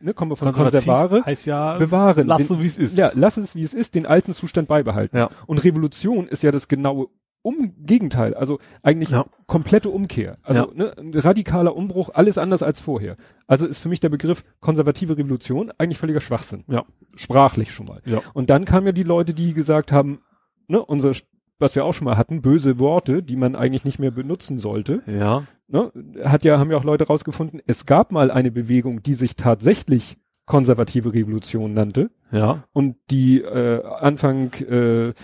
ne, 0.00 0.14
kommen 0.14 0.30
wir 0.30 0.36
von 0.36 0.52
Konservare, 0.52 1.24
heißt 1.24 1.46
ja, 1.46 1.78
bewahren. 1.78 2.26
Lass 2.26 2.50
es, 2.50 2.62
wie 2.62 2.66
es 2.66 2.78
ist. 2.78 2.98
Ja, 2.98 3.10
lass 3.14 3.36
es, 3.36 3.54
wie 3.54 3.62
es 3.62 3.74
ist, 3.74 3.94
den 3.94 4.06
alten 4.06 4.34
Zustand 4.34 4.68
beibehalten. 4.68 5.16
Ja. 5.16 5.30
Und 5.46 5.64
Revolution 5.64 6.26
ist 6.28 6.42
ja 6.42 6.50
das 6.50 6.68
genaue 6.68 7.08
um 7.42 7.74
Gegenteil, 7.78 8.34
also 8.34 8.60
eigentlich 8.82 9.10
ja. 9.10 9.26
komplette 9.46 9.90
Umkehr. 9.90 10.38
Also 10.42 10.68
ja. 10.68 10.74
ne, 10.74 10.96
ein 10.96 11.12
radikaler 11.12 11.74
Umbruch, 11.74 12.10
alles 12.14 12.38
anders 12.38 12.62
als 12.62 12.80
vorher. 12.80 13.16
Also 13.48 13.66
ist 13.66 13.80
für 13.80 13.88
mich 13.88 13.98
der 13.98 14.10
Begriff 14.10 14.44
konservative 14.60 15.18
Revolution 15.18 15.72
eigentlich 15.76 15.98
völliger 15.98 16.20
Schwachsinn. 16.20 16.64
Ja. 16.68 16.84
Sprachlich 17.16 17.72
schon 17.72 17.86
mal. 17.86 18.00
Ja. 18.04 18.20
Und 18.32 18.48
dann 18.48 18.64
kamen 18.64 18.86
ja 18.86 18.92
die 18.92 19.02
Leute, 19.02 19.34
die 19.34 19.54
gesagt 19.54 19.90
haben, 19.90 20.20
ne, 20.68 20.84
unsere 20.84 21.14
was 21.62 21.76
wir 21.76 21.84
auch 21.84 21.94
schon 21.94 22.04
mal 22.04 22.18
hatten, 22.18 22.42
böse 22.42 22.78
Worte, 22.78 23.22
die 23.22 23.36
man 23.36 23.54
eigentlich 23.56 23.84
nicht 23.84 23.98
mehr 23.98 24.10
benutzen 24.10 24.58
sollte. 24.58 25.00
Ja. 25.06 25.44
Ne, 25.68 25.90
hat 26.24 26.44
ja, 26.44 26.58
haben 26.58 26.70
ja 26.70 26.76
auch 26.76 26.84
Leute 26.84 27.06
rausgefunden, 27.06 27.62
es 27.66 27.86
gab 27.86 28.12
mal 28.12 28.30
eine 28.30 28.50
Bewegung, 28.50 29.02
die 29.02 29.14
sich 29.14 29.36
tatsächlich 29.36 30.18
konservative 30.44 31.14
Revolution 31.14 31.72
nannte. 31.72 32.10
Ja. 32.30 32.64
Und 32.72 32.96
die 33.10 33.40
äh, 33.40 33.82
Anfang 33.84 34.52
äh, 34.54 35.14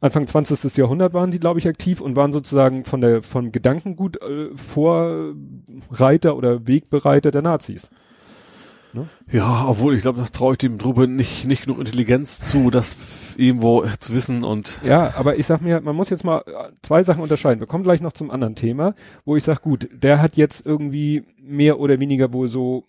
Anfang 0.00 0.26
20. 0.26 0.76
Jahrhundert 0.76 1.12
waren 1.12 1.30
die, 1.30 1.40
glaube 1.40 1.58
ich, 1.58 1.66
aktiv 1.66 2.00
und 2.00 2.14
waren 2.16 2.32
sozusagen 2.32 2.84
von 2.84 3.00
der 3.00 3.22
von 3.22 3.50
Gedankengut 3.52 4.22
äh, 4.22 4.56
Vorreiter 4.56 6.36
oder 6.36 6.66
Wegbereiter 6.66 7.30
der 7.30 7.42
Nazis. 7.42 7.90
Ne? 8.92 9.08
Ja, 9.30 9.66
obwohl 9.68 9.94
ich 9.94 10.02
glaube, 10.02 10.20
das 10.20 10.32
traue 10.32 10.52
ich 10.52 10.58
dem 10.58 10.78
Drube 10.78 11.06
nicht, 11.06 11.46
nicht 11.46 11.64
genug 11.64 11.78
Intelligenz 11.78 12.40
zu, 12.40 12.70
das 12.70 12.96
irgendwo 13.36 13.84
zu 13.98 14.14
wissen 14.14 14.44
und. 14.44 14.80
Ja, 14.82 15.14
aber 15.16 15.38
ich 15.38 15.46
sag 15.46 15.60
mir, 15.60 15.80
man 15.80 15.94
muss 15.94 16.10
jetzt 16.10 16.24
mal 16.24 16.42
äh, 16.46 16.72
zwei 16.82 17.02
Sachen 17.02 17.22
unterscheiden. 17.22 17.60
Wir 17.60 17.66
kommen 17.66 17.84
gleich 17.84 18.00
noch 18.00 18.12
zum 18.12 18.30
anderen 18.30 18.54
Thema, 18.54 18.94
wo 19.24 19.36
ich 19.36 19.44
sag, 19.44 19.62
gut, 19.62 19.88
der 19.92 20.22
hat 20.22 20.36
jetzt 20.36 20.64
irgendwie 20.64 21.24
mehr 21.38 21.78
oder 21.78 22.00
weniger 22.00 22.32
wohl 22.32 22.48
so, 22.48 22.84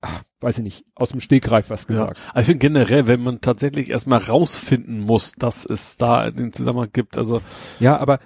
ach, 0.00 0.22
weiß 0.40 0.58
ich 0.58 0.64
nicht, 0.64 0.84
aus 0.94 1.10
dem 1.10 1.20
Stegreif 1.20 1.70
was 1.70 1.86
gesagt. 1.86 2.18
Ja, 2.18 2.24
also 2.34 2.40
ich 2.40 2.46
finde 2.46 2.58
generell, 2.58 3.06
wenn 3.06 3.22
man 3.22 3.40
tatsächlich 3.40 3.90
erstmal 3.90 4.18
rausfinden 4.18 5.00
muss, 5.00 5.32
dass 5.32 5.64
es 5.64 5.96
da 5.96 6.30
den 6.30 6.52
Zusammenhang 6.52 6.90
gibt, 6.92 7.16
also. 7.16 7.40
Ja, 7.78 7.98
aber 7.98 8.18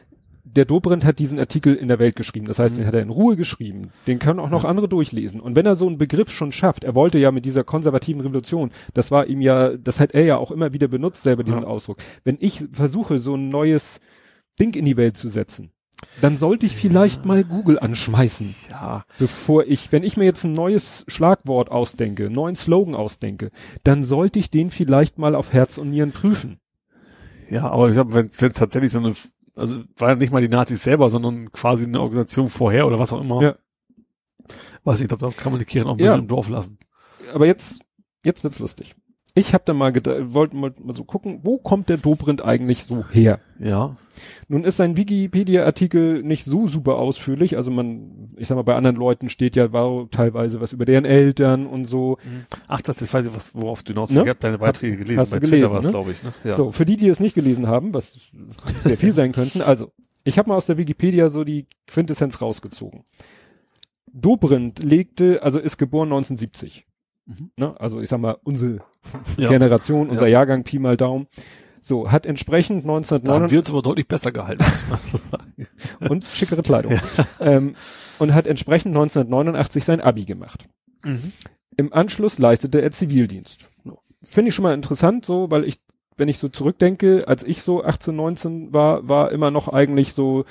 der 0.56 0.64
Dobrindt 0.64 1.04
hat 1.04 1.18
diesen 1.18 1.38
Artikel 1.38 1.74
in 1.74 1.88
der 1.88 1.98
Welt 1.98 2.16
geschrieben. 2.16 2.46
Das 2.46 2.58
heißt, 2.58 2.74
mhm. 2.74 2.80
den 2.80 2.86
hat 2.86 2.94
er 2.94 3.02
in 3.02 3.10
Ruhe 3.10 3.36
geschrieben. 3.36 3.90
Den 4.06 4.18
können 4.18 4.40
auch 4.40 4.50
noch 4.50 4.64
ja. 4.64 4.70
andere 4.70 4.88
durchlesen. 4.88 5.40
Und 5.40 5.54
wenn 5.54 5.66
er 5.66 5.76
so 5.76 5.86
einen 5.86 5.98
Begriff 5.98 6.30
schon 6.30 6.52
schafft, 6.52 6.84
er 6.84 6.94
wollte 6.94 7.18
ja 7.18 7.30
mit 7.30 7.44
dieser 7.44 7.64
konservativen 7.64 8.22
Revolution, 8.22 8.70
das 8.94 9.10
war 9.10 9.26
ihm 9.26 9.40
ja, 9.40 9.76
das 9.76 10.00
hat 10.00 10.12
er 10.12 10.24
ja 10.24 10.36
auch 10.36 10.50
immer 10.50 10.72
wieder 10.72 10.88
benutzt, 10.88 11.22
selber 11.22 11.44
diesen 11.44 11.62
ja. 11.62 11.68
Ausdruck. 11.68 11.98
Wenn 12.24 12.38
ich 12.40 12.64
versuche, 12.72 13.18
so 13.18 13.34
ein 13.36 13.48
neues 13.48 14.00
Ding 14.58 14.74
in 14.74 14.84
die 14.84 14.96
Welt 14.96 15.16
zu 15.16 15.28
setzen, 15.28 15.70
dann 16.20 16.38
sollte 16.38 16.66
ich 16.66 16.76
vielleicht 16.76 17.22
ja. 17.22 17.26
mal 17.26 17.44
Google 17.44 17.78
anschmeißen. 17.78 18.70
Ja. 18.70 19.04
Bevor 19.18 19.64
ich, 19.64 19.92
wenn 19.92 20.02
ich 20.02 20.16
mir 20.16 20.24
jetzt 20.24 20.44
ein 20.44 20.52
neues 20.52 21.04
Schlagwort 21.08 21.70
ausdenke, 21.70 22.30
neuen 22.30 22.56
Slogan 22.56 22.94
ausdenke, 22.94 23.50
dann 23.84 24.04
sollte 24.04 24.38
ich 24.38 24.50
den 24.50 24.70
vielleicht 24.70 25.18
mal 25.18 25.34
auf 25.34 25.52
Herz 25.52 25.78
und 25.78 25.90
Nieren 25.90 26.12
prüfen. 26.12 26.58
Ja, 27.48 27.70
aber 27.70 27.88
ich 27.88 27.94
glaube, 27.94 28.14
wenn 28.14 28.26
es 28.26 28.36
tatsächlich 28.36 28.92
so 28.92 28.98
eine 28.98 29.12
also 29.56 29.82
war 29.96 30.10
ja 30.10 30.14
nicht 30.14 30.32
mal 30.32 30.42
die 30.42 30.48
Nazis 30.48 30.82
selber, 30.82 31.10
sondern 31.10 31.50
quasi 31.50 31.84
eine 31.84 32.00
Organisation 32.00 32.48
vorher 32.48 32.86
oder 32.86 32.98
was 32.98 33.12
auch 33.12 33.20
immer. 33.20 33.42
Ja. 33.42 33.56
Weiß 34.84 35.00
ich, 35.00 35.08
glaube, 35.08 35.26
da 35.26 35.32
kann 35.32 35.50
man 35.50 35.58
die 35.58 35.64
Kirchen 35.64 35.88
auch 35.88 35.92
ein 35.92 35.96
bisschen 35.96 36.12
ja. 36.12 36.18
im 36.18 36.28
Dorf 36.28 36.48
lassen. 36.48 36.78
Aber 37.34 37.46
jetzt, 37.46 37.80
jetzt 38.22 38.44
wird's 38.44 38.58
lustig. 38.58 38.94
Ich 39.38 39.52
habe 39.52 39.64
da 39.66 39.74
mal 39.74 39.92
gedacht, 39.92 40.32
wollte 40.32 40.56
mal, 40.56 40.72
mal 40.82 40.94
so 40.94 41.04
gucken, 41.04 41.40
wo 41.42 41.58
kommt 41.58 41.90
der 41.90 41.98
Dobrindt 41.98 42.42
eigentlich 42.42 42.84
so 42.84 43.04
her? 43.12 43.38
Ja. 43.58 43.94
Nun 44.48 44.64
ist 44.64 44.78
sein 44.78 44.96
Wikipedia-Artikel 44.96 46.22
nicht 46.22 46.46
so 46.46 46.66
super 46.68 46.96
ausführlich. 46.96 47.54
Also 47.58 47.70
man, 47.70 48.32
ich 48.36 48.48
sag 48.48 48.56
mal, 48.56 48.62
bei 48.62 48.74
anderen 48.74 48.96
Leuten 48.96 49.28
steht 49.28 49.54
ja 49.54 49.74
war 49.74 50.08
teilweise 50.10 50.62
was 50.62 50.72
über 50.72 50.86
deren 50.86 51.04
Eltern 51.04 51.66
und 51.66 51.84
so. 51.84 52.16
Mhm. 52.24 52.46
Ach, 52.66 52.80
das 52.80 53.02
ist, 53.02 53.12
weiß 53.12 53.26
ich, 53.26 53.36
was, 53.36 53.54
worauf 53.54 53.82
du 53.82 53.92
hinaus 53.92 54.10
ne? 54.10 54.22
Ich 54.22 54.28
habe 54.28 54.38
deine 54.40 54.56
Beiträge 54.56 54.96
gelesen. 54.96 55.20
Hast 55.20 55.32
bei 55.32 55.38
gelesen, 55.38 55.58
Twitter 55.58 55.74
was, 55.74 55.84
ne? 55.84 55.90
glaube 55.90 56.12
ich. 56.12 56.22
Ne? 56.22 56.32
Ja. 56.44 56.56
So, 56.56 56.72
für 56.72 56.86
die, 56.86 56.96
die 56.96 57.08
es 57.08 57.20
nicht 57.20 57.34
gelesen 57.34 57.66
haben, 57.66 57.92
was 57.92 58.18
sehr 58.84 58.96
viel 58.96 59.12
sein 59.12 59.32
könnten. 59.32 59.60
Also, 59.60 59.92
ich 60.24 60.38
habe 60.38 60.48
mal 60.48 60.56
aus 60.56 60.64
der 60.64 60.78
Wikipedia 60.78 61.28
so 61.28 61.44
die 61.44 61.66
Quintessenz 61.86 62.40
rausgezogen. 62.40 63.04
Dobrindt 64.14 64.82
legte, 64.82 65.42
also 65.42 65.58
ist 65.58 65.76
geboren 65.76 66.08
1970. 66.08 66.86
Mhm. 67.26 67.50
Ne? 67.56 67.78
Also 67.80 68.00
ich 68.00 68.08
sag 68.08 68.20
mal, 68.20 68.38
unsere 68.42 68.80
ja. 69.36 69.48
Generation, 69.48 70.08
unser 70.08 70.26
ja. 70.26 70.38
Jahrgang 70.38 70.64
Pi 70.64 70.78
mal 70.78 70.96
Daumen. 70.96 71.26
So, 71.80 72.10
hat 72.10 72.26
entsprechend 72.26 72.78
1999. 72.78 73.28
Da 73.28 73.34
haben 73.34 73.50
wir 73.50 73.58
uns 73.60 73.70
aber 73.70 73.82
deutlich 73.82 74.08
besser 74.08 74.32
gehalten. 74.32 74.64
und 76.08 76.24
schickere 76.24 76.62
Kleidung. 76.62 76.92
Ja. 76.94 77.26
Ähm, 77.38 77.76
und 78.18 78.34
hat 78.34 78.48
entsprechend 78.48 78.96
1989 78.96 79.84
sein 79.84 80.00
Abi 80.00 80.24
gemacht. 80.24 80.66
Mhm. 81.04 81.32
Im 81.76 81.92
Anschluss 81.92 82.38
leistete 82.38 82.80
er 82.80 82.90
Zivildienst. 82.90 83.68
Finde 84.24 84.48
ich 84.48 84.54
schon 84.54 84.64
mal 84.64 84.74
interessant, 84.74 85.24
so, 85.24 85.50
weil 85.52 85.64
ich, 85.64 85.78
wenn 86.16 86.28
ich 86.28 86.38
so 86.38 86.48
zurückdenke, 86.48 87.28
als 87.28 87.44
ich 87.44 87.62
so 87.62 87.84
18, 87.84 88.16
19 88.16 88.74
war, 88.74 89.08
war 89.08 89.30
immer 89.30 89.52
noch 89.52 89.68
eigentlich 89.68 90.12
so, 90.12 90.44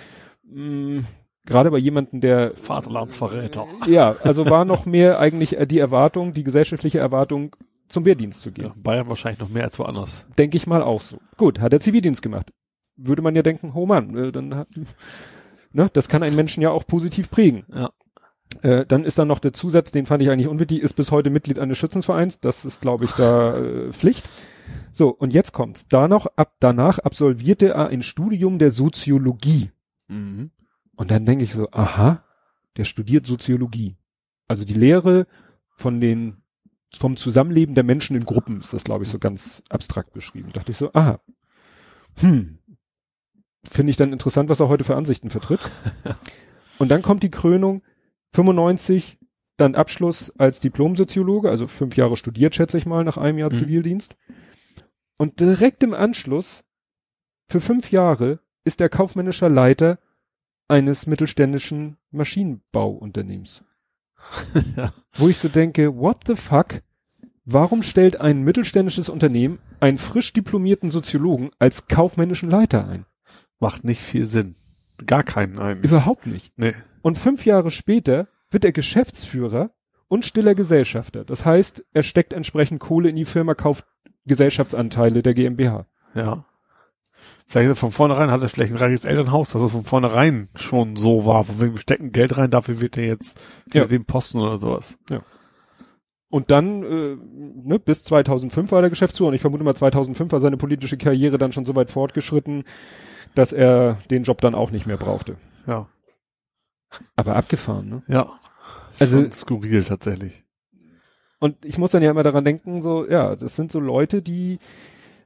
mh, 0.43 0.99
mm, 0.99 1.07
gerade 1.45 1.71
bei 1.71 1.77
jemanden, 1.77 2.21
der 2.21 2.55
Vaterlandsverräter. 2.55 3.67
ja, 3.87 4.15
also 4.23 4.49
war 4.49 4.65
noch 4.65 4.85
mehr 4.85 5.19
eigentlich 5.19 5.57
äh, 5.57 5.65
die 5.65 5.79
Erwartung, 5.79 6.33
die 6.33 6.43
gesellschaftliche 6.43 6.99
Erwartung, 6.99 7.55
zum 7.87 8.05
Wehrdienst 8.05 8.41
zu 8.41 8.51
gehen. 8.51 8.65
Ja, 8.65 8.73
Bayern 8.75 9.09
wahrscheinlich 9.09 9.39
noch 9.39 9.49
mehr 9.49 9.63
als 9.63 9.77
woanders. 9.77 10.25
Denke 10.37 10.57
ich 10.57 10.67
mal 10.67 10.81
auch 10.81 11.01
so. 11.01 11.19
Gut, 11.37 11.59
hat 11.59 11.73
er 11.73 11.79
Zivildienst 11.79 12.21
gemacht. 12.21 12.51
Würde 12.95 13.21
man 13.21 13.35
ja 13.35 13.43
denken, 13.43 13.71
oh 13.75 13.85
Mann, 13.85 14.15
äh, 14.17 14.31
dann 14.31 14.55
hat, 14.55 14.67
ne, 15.71 15.89
das 15.93 16.07
kann 16.07 16.23
einen 16.23 16.35
Menschen 16.35 16.63
ja 16.63 16.71
auch 16.71 16.87
positiv 16.87 17.29
prägen. 17.29 17.65
Ja. 17.73 17.91
Äh, 18.61 18.85
dann 18.85 19.03
ist 19.03 19.19
dann 19.19 19.27
noch 19.27 19.39
der 19.39 19.53
Zusatz, 19.53 19.91
den 19.91 20.05
fand 20.05 20.23
ich 20.23 20.29
eigentlich 20.29 20.47
unwichtig, 20.47 20.81
ist 20.81 20.93
bis 20.93 21.11
heute 21.11 21.29
Mitglied 21.29 21.59
eines 21.59 21.77
Schützenvereins. 21.77 22.39
Das 22.39 22.65
ist, 22.65 22.81
glaube 22.81 23.05
ich, 23.05 23.11
da 23.11 23.57
äh, 23.57 23.91
Pflicht. 23.91 24.29
So, 24.91 25.09
und 25.09 25.33
jetzt 25.33 25.51
kommt's. 25.51 25.87
Da 25.87 26.07
noch, 26.07 26.25
ab, 26.37 26.55
danach 26.59 26.99
absolvierte 26.99 27.69
er 27.69 27.87
ein 27.87 28.01
Studium 28.01 28.59
der 28.59 28.71
Soziologie. 28.71 29.71
Mhm. 30.07 30.51
Und 30.95 31.11
dann 31.11 31.25
denke 31.25 31.43
ich 31.43 31.53
so, 31.53 31.69
aha, 31.71 32.23
der 32.77 32.85
studiert 32.85 33.27
Soziologie. 33.27 33.97
Also 34.47 34.65
die 34.65 34.73
Lehre 34.73 35.27
von 35.75 35.99
den, 35.99 36.43
vom 36.93 37.17
Zusammenleben 37.17 37.75
der 37.75 37.83
Menschen 37.83 38.15
in 38.15 38.25
Gruppen 38.25 38.59
ist 38.61 38.73
das, 38.73 38.83
glaube 38.83 39.03
ich, 39.03 39.09
so 39.09 39.19
ganz 39.19 39.63
abstrakt 39.69 40.13
beschrieben. 40.13 40.51
Dachte 40.53 40.71
ich 40.71 40.77
so, 40.77 40.91
aha. 40.93 41.19
Hm. 42.19 42.59
Finde 43.67 43.89
ich 43.89 43.97
dann 43.97 44.13
interessant, 44.13 44.49
was 44.49 44.59
er 44.59 44.69
heute 44.69 44.83
für 44.83 44.95
Ansichten 44.95 45.29
vertritt. 45.29 45.71
Und 46.77 46.89
dann 46.89 47.01
kommt 47.01 47.23
die 47.23 47.31
Krönung, 47.31 47.81
95, 48.33 49.17
dann 49.57 49.75
Abschluss 49.75 50.31
als 50.37 50.59
Diplomsoziologe, 50.59 51.49
also 51.49 51.67
fünf 51.67 51.95
Jahre 51.95 52.17
studiert, 52.17 52.55
schätze 52.55 52.77
ich 52.77 52.85
mal, 52.85 53.03
nach 53.03 53.17
einem 53.17 53.37
Jahr 53.37 53.51
Mhm. 53.51 53.57
Zivildienst. 53.57 54.15
Und 55.17 55.39
direkt 55.39 55.83
im 55.83 55.93
Anschluss, 55.93 56.63
für 57.47 57.61
fünf 57.61 57.91
Jahre, 57.91 58.39
ist 58.63 58.81
er 58.81 58.89
kaufmännischer 58.89 59.49
Leiter 59.49 59.99
eines 60.67 61.07
mittelständischen 61.07 61.97
Maschinenbauunternehmens. 62.11 63.63
ja. 64.75 64.93
Wo 65.13 65.29
ich 65.29 65.37
so 65.37 65.49
denke, 65.49 65.97
what 65.97 66.23
the 66.27 66.35
fuck? 66.35 66.81
Warum 67.45 67.83
stellt 67.83 68.19
ein 68.19 68.41
mittelständisches 68.41 69.09
Unternehmen 69.09 69.59
einen 69.79 69.99
frisch 69.99 70.33
diplomierten 70.33 70.89
Soziologen 70.89 71.51
als 71.59 71.87
kaufmännischen 71.87 72.49
Leiter 72.49 72.87
ein? 72.87 73.05
Macht 73.59 73.83
nicht 73.83 74.01
viel 74.01 74.25
Sinn. 74.25 74.55
Gar 75.05 75.23
keinen 75.23 75.59
eigentlich. 75.59 75.91
Überhaupt 75.91 76.25
nicht. 76.25 76.53
Nee. 76.57 76.73
Und 77.01 77.17
fünf 77.17 77.45
Jahre 77.45 77.69
später 77.69 78.27
wird 78.49 78.65
er 78.65 78.71
Geschäftsführer 78.71 79.71
und 80.07 80.25
stiller 80.25 80.55
Gesellschafter. 80.55 81.23
Das 81.23 81.45
heißt, 81.45 81.85
er 81.93 82.03
steckt 82.03 82.33
entsprechend 82.33 82.79
Kohle 82.79 83.09
in 83.09 83.15
die 83.15 83.25
Firma, 83.25 83.53
kauft 83.53 83.85
Gesellschaftsanteile 84.25 85.21
der 85.21 85.33
GmbH. 85.33 85.85
Ja. 86.15 86.45
Vielleicht 87.47 87.77
von 87.77 87.91
vornherein 87.91 88.31
hat 88.31 88.41
er 88.41 88.49
vielleicht 88.49 88.73
ein 88.73 88.77
reiches 88.79 89.05
Elternhaus, 89.05 89.51
dass 89.51 89.61
es 89.61 89.71
von 89.71 89.83
vornherein 89.83 90.49
schon 90.55 90.95
so 90.95 91.25
war. 91.25 91.43
Von 91.43 91.61
wegen, 91.61 91.73
wir 91.75 91.81
stecken 91.81 92.11
Geld 92.11 92.37
rein, 92.37 92.49
dafür 92.49 92.81
wird 92.81 92.97
er 92.97 93.05
jetzt 93.05 93.39
für 93.69 93.77
Ja. 93.79 93.85
den 93.85 94.05
Posten 94.05 94.39
oder 94.39 94.57
sowas. 94.57 94.97
Und 96.29 96.49
dann, 96.51 96.83
äh, 96.83 97.15
ne, 97.63 97.79
bis 97.79 98.03
2005 98.03 98.71
war 98.71 98.81
er 98.81 98.89
Geschäftsführer 98.89 99.29
und 99.29 99.35
ich 99.35 99.41
vermute 99.41 99.63
mal 99.63 99.75
2005 99.75 100.31
war 100.31 100.39
seine 100.41 100.57
politische 100.57 100.97
Karriere 100.97 101.37
dann 101.37 101.51
schon 101.51 101.65
so 101.65 101.75
weit 101.75 101.91
fortgeschritten, 101.91 102.63
dass 103.35 103.53
er 103.53 103.99
den 104.09 104.23
Job 104.23 104.41
dann 104.41 104.55
auch 104.55 104.71
nicht 104.71 104.87
mehr 104.87 104.97
brauchte. 104.97 105.37
Ja. 105.67 105.87
Aber 107.15 107.35
abgefahren, 107.35 107.89
ne? 107.89 108.03
Ja. 108.07 108.29
Also- 108.99 109.21
Schon 109.21 109.31
skurril 109.31 109.83
tatsächlich. 109.83 110.43
Und 111.39 111.63
ich 111.63 111.77
muss 111.77 111.91
dann 111.91 112.01
ja 112.01 112.09
immer 112.11 112.23
daran 112.23 112.43
denken, 112.43 112.81
so, 112.81 113.07
ja, 113.07 113.35
das 113.35 113.55
sind 113.55 113.71
so 113.71 113.79
Leute, 113.79 114.21
die 114.21 114.57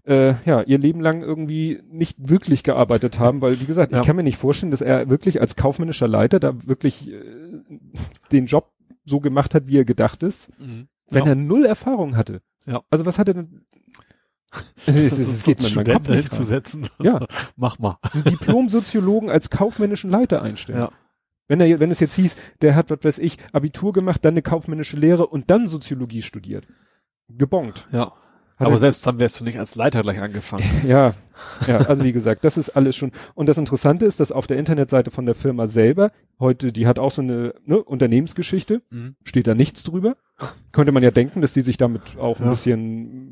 äh, 0.06 0.36
ja 0.46 0.62
ihr 0.62 0.78
Leben 0.78 1.02
lang 1.02 1.22
irgendwie 1.22 1.82
nicht 1.90 2.18
wirklich 2.30 2.64
gearbeitet 2.64 3.20
haben, 3.20 3.42
weil 3.42 3.60
wie 3.60 3.66
gesagt, 3.66 3.92
Ja. 3.92 4.02
ich 4.02 4.08
kann 4.08 4.16
mir 4.16 4.24
nicht 4.24 4.38
vorstellen, 4.38 4.72
dass 4.72 4.82
er 4.82 5.10
wirklich 5.10 5.42
als 5.42 5.56
kaufmännischer 5.56 6.08
Leiter 6.08 6.40
da 6.40 6.54
wirklich 6.68 7.12
äh, 7.12 7.22
den 8.32 8.46
Job 8.46 8.72
so 9.06 9.20
gemacht 9.20 9.56
hat, 9.56 9.68
wie 9.68 9.78
er 9.78 9.86
gedacht 9.86 10.24
ist, 10.24 10.52
wenn 10.58 11.24
ja. 11.26 11.30
er 11.30 11.36
null 11.36 11.66
Erfahrung 11.66 12.16
hatte. 12.16 12.42
Ja. 12.66 12.82
Also 12.90 13.06
was 13.06 13.18
hat 13.18 13.28
er 13.28 13.34
denn? 13.34 13.66
es, 14.86 14.96
es, 14.96 15.20
es 15.20 15.44
geht 15.44 15.64
in 15.64 15.76
meinen 15.76 15.94
Kopf 15.94 16.10
nicht 16.10 16.24
hinzusetzen. 16.24 16.88
Ja. 17.02 17.26
Mach 17.56 17.80
mal. 17.80 17.98
Einen 18.14 18.24
Diplom-Soziologen 18.24 19.30
als 19.30 19.50
kaufmännischen 19.50 20.10
Leiter 20.10 20.42
einstellen. 20.42 20.80
Ja. 20.80 20.92
Wenn 21.48 21.62
er, 21.62 21.80
wenn 21.80 21.92
es 21.92 22.00
jetzt 22.00 22.16
hieß, 22.16 22.36
der 22.62 22.76
hat, 22.76 22.92
was 22.92 23.00
weiß 23.04 23.20
ich, 23.20 23.38
Abitur 23.54 23.94
gemacht, 23.94 24.24
dann 24.24 24.34
eine 24.34 24.42
kaufmännische 24.44 24.98
Lehre 24.98 25.28
und 25.28 25.50
dann 25.50 25.68
Soziologie 25.68 26.22
studiert. 26.22 26.68
Gebongt. 27.28 27.88
Ja. 27.92 28.14
Aber 28.68 28.72
er- 28.74 28.78
selbst 28.80 29.06
dann 29.08 29.20
wärst 29.20 29.40
du 29.40 29.44
nicht 29.44 29.58
als 29.60 29.76
Leiter 29.76 30.02
gleich 30.02 30.20
angefangen. 30.22 30.64
Ja, 30.88 31.14
ja, 31.68 31.78
also 31.78 32.04
wie 32.04 32.12
gesagt, 32.12 32.44
das 32.44 32.58
ist 32.58 32.70
alles 32.72 32.96
schon. 32.96 33.12
Und 33.36 33.48
das 33.48 33.58
Interessante 33.58 34.06
ist, 34.06 34.20
dass 34.20 34.32
auf 34.32 34.46
der 34.48 34.58
Internetseite 34.58 35.10
von 35.12 35.26
der 35.26 35.36
Firma 35.36 35.68
selber, 35.68 36.12
heute, 36.40 36.72
die 36.74 36.86
hat 36.86 37.00
auch 37.00 37.12
so 37.12 37.22
eine 37.22 37.54
ne, 37.66 37.82
Unternehmensgeschichte, 37.82 38.82
Mhm. 38.90 39.16
steht 39.24 39.48
da 39.48 39.56
nichts 39.56 39.84
drüber. 39.84 40.16
Könnte 40.74 40.92
man 40.92 41.04
ja 41.04 41.12
denken, 41.12 41.42
dass 41.42 41.54
die 41.54 41.62
sich 41.62 41.78
damit 41.78 42.18
auch 42.20 42.40
ein 42.40 42.46
Ja. 42.46 42.50
bisschen 42.52 43.29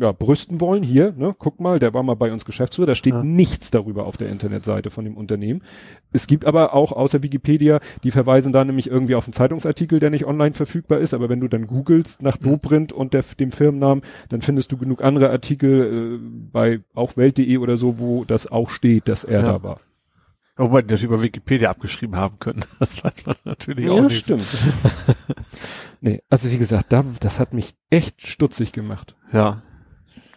ja, 0.00 0.12
brüsten 0.12 0.60
wollen. 0.60 0.82
Hier, 0.82 1.12
ne, 1.16 1.34
guck 1.38 1.60
mal, 1.60 1.78
der 1.78 1.92
war 1.94 2.02
mal 2.02 2.14
bei 2.16 2.32
uns 2.32 2.44
Geschäftsführer, 2.44 2.86
da 2.86 2.94
steht 2.94 3.14
Ja. 3.14 3.22
nichts 3.22 3.70
darüber 3.70 4.06
auf 4.06 4.16
der 4.16 4.28
Internetseite 4.28 4.90
von 4.90 5.04
dem 5.04 5.16
Unternehmen. 5.16 5.62
Es 6.12 6.26
gibt 6.26 6.44
aber 6.44 6.74
auch 6.74 6.92
außer 6.92 7.22
Wikipedia, 7.22 7.80
die 8.04 8.10
verweisen 8.10 8.52
da 8.52 8.64
nämlich 8.64 8.88
irgendwie 8.88 9.14
auf 9.14 9.26
einen 9.26 9.32
Zeitungsartikel, 9.32 9.98
der 10.00 10.10
nicht 10.10 10.26
online 10.26 10.54
verfügbar 10.54 10.98
ist, 10.98 11.14
aber 11.14 11.28
wenn 11.28 11.40
du 11.40 11.48
dann 11.48 11.66
googelst 11.66 12.22
nach. 12.22 12.36
Dobrindt 12.36 12.92
und 12.92 13.12
der, 13.14 13.22
dem 13.38 13.52
Firmennamen, 13.52 14.02
dann 14.28 14.42
findest 14.42 14.72
du 14.72 14.76
genug 14.76 15.02
andere 15.04 15.30
Artikel 15.30 16.18
äh, 16.20 16.28
bei 16.52 16.80
auch 16.94 17.16
Welt.de 17.16 17.56
oder 17.58 17.76
so, 17.76 17.98
wo 17.98 18.24
das 18.24 18.50
auch 18.50 18.68
steht, 18.70 19.08
dass 19.08 19.24
er 19.24 19.40
Ja. 19.40 19.52
da 19.52 19.62
war. 19.62 19.76
Wobei 20.56 20.82
die 20.82 20.88
das 20.88 21.02
über 21.02 21.22
Wikipedia 21.22 21.70
abgeschrieben 21.70 22.16
haben 22.16 22.38
können. 22.38 22.62
Das 22.78 23.02
weiß 23.02 23.24
man 23.26 23.36
natürlich 23.44 23.88
auch 23.88 23.96
Ja, 23.96 24.02
nicht. 24.02 24.24
stimmt. 24.24 24.42
nee, 26.00 26.22
also 26.28 26.50
wie 26.50 26.58
gesagt, 26.58 26.92
da, 26.92 27.04
das 27.20 27.38
hat 27.40 27.54
mich 27.54 27.74
echt 27.90 28.26
stutzig 28.26 28.72
gemacht. 28.72 29.16
Ja. 29.32 29.62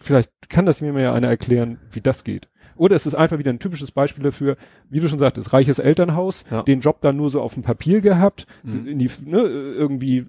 Vielleicht 0.06 0.30
kann 0.48 0.66
das 0.66 0.80
mir 0.80 0.92
mal 0.92 1.02
ja 1.02 1.12
einer 1.12 1.28
erklären, 1.28 1.78
wie 1.90 2.00
das 2.00 2.22
geht. 2.24 2.48
Oder 2.76 2.94
es 2.94 3.06
ist 3.06 3.14
einfach 3.14 3.38
wieder 3.38 3.50
ein 3.52 3.58
typisches 3.58 3.90
Beispiel 3.90 4.22
dafür, 4.22 4.56
wie 4.90 5.00
du 5.00 5.08
schon 5.08 5.18
sagtest, 5.18 5.52
reiches 5.52 5.78
Elternhaus, 5.78 6.44
Ja. 6.50 6.62
den 6.62 6.80
Job 6.80 7.00
dann 7.00 7.16
nur 7.16 7.30
so 7.30 7.40
auf 7.40 7.54
dem 7.54 7.62
Papier 7.62 8.00
gehabt, 8.02 8.46
Mhm. 8.62 8.98
die, 8.98 9.10
ne, 9.24 9.40
irgendwie 9.40 10.24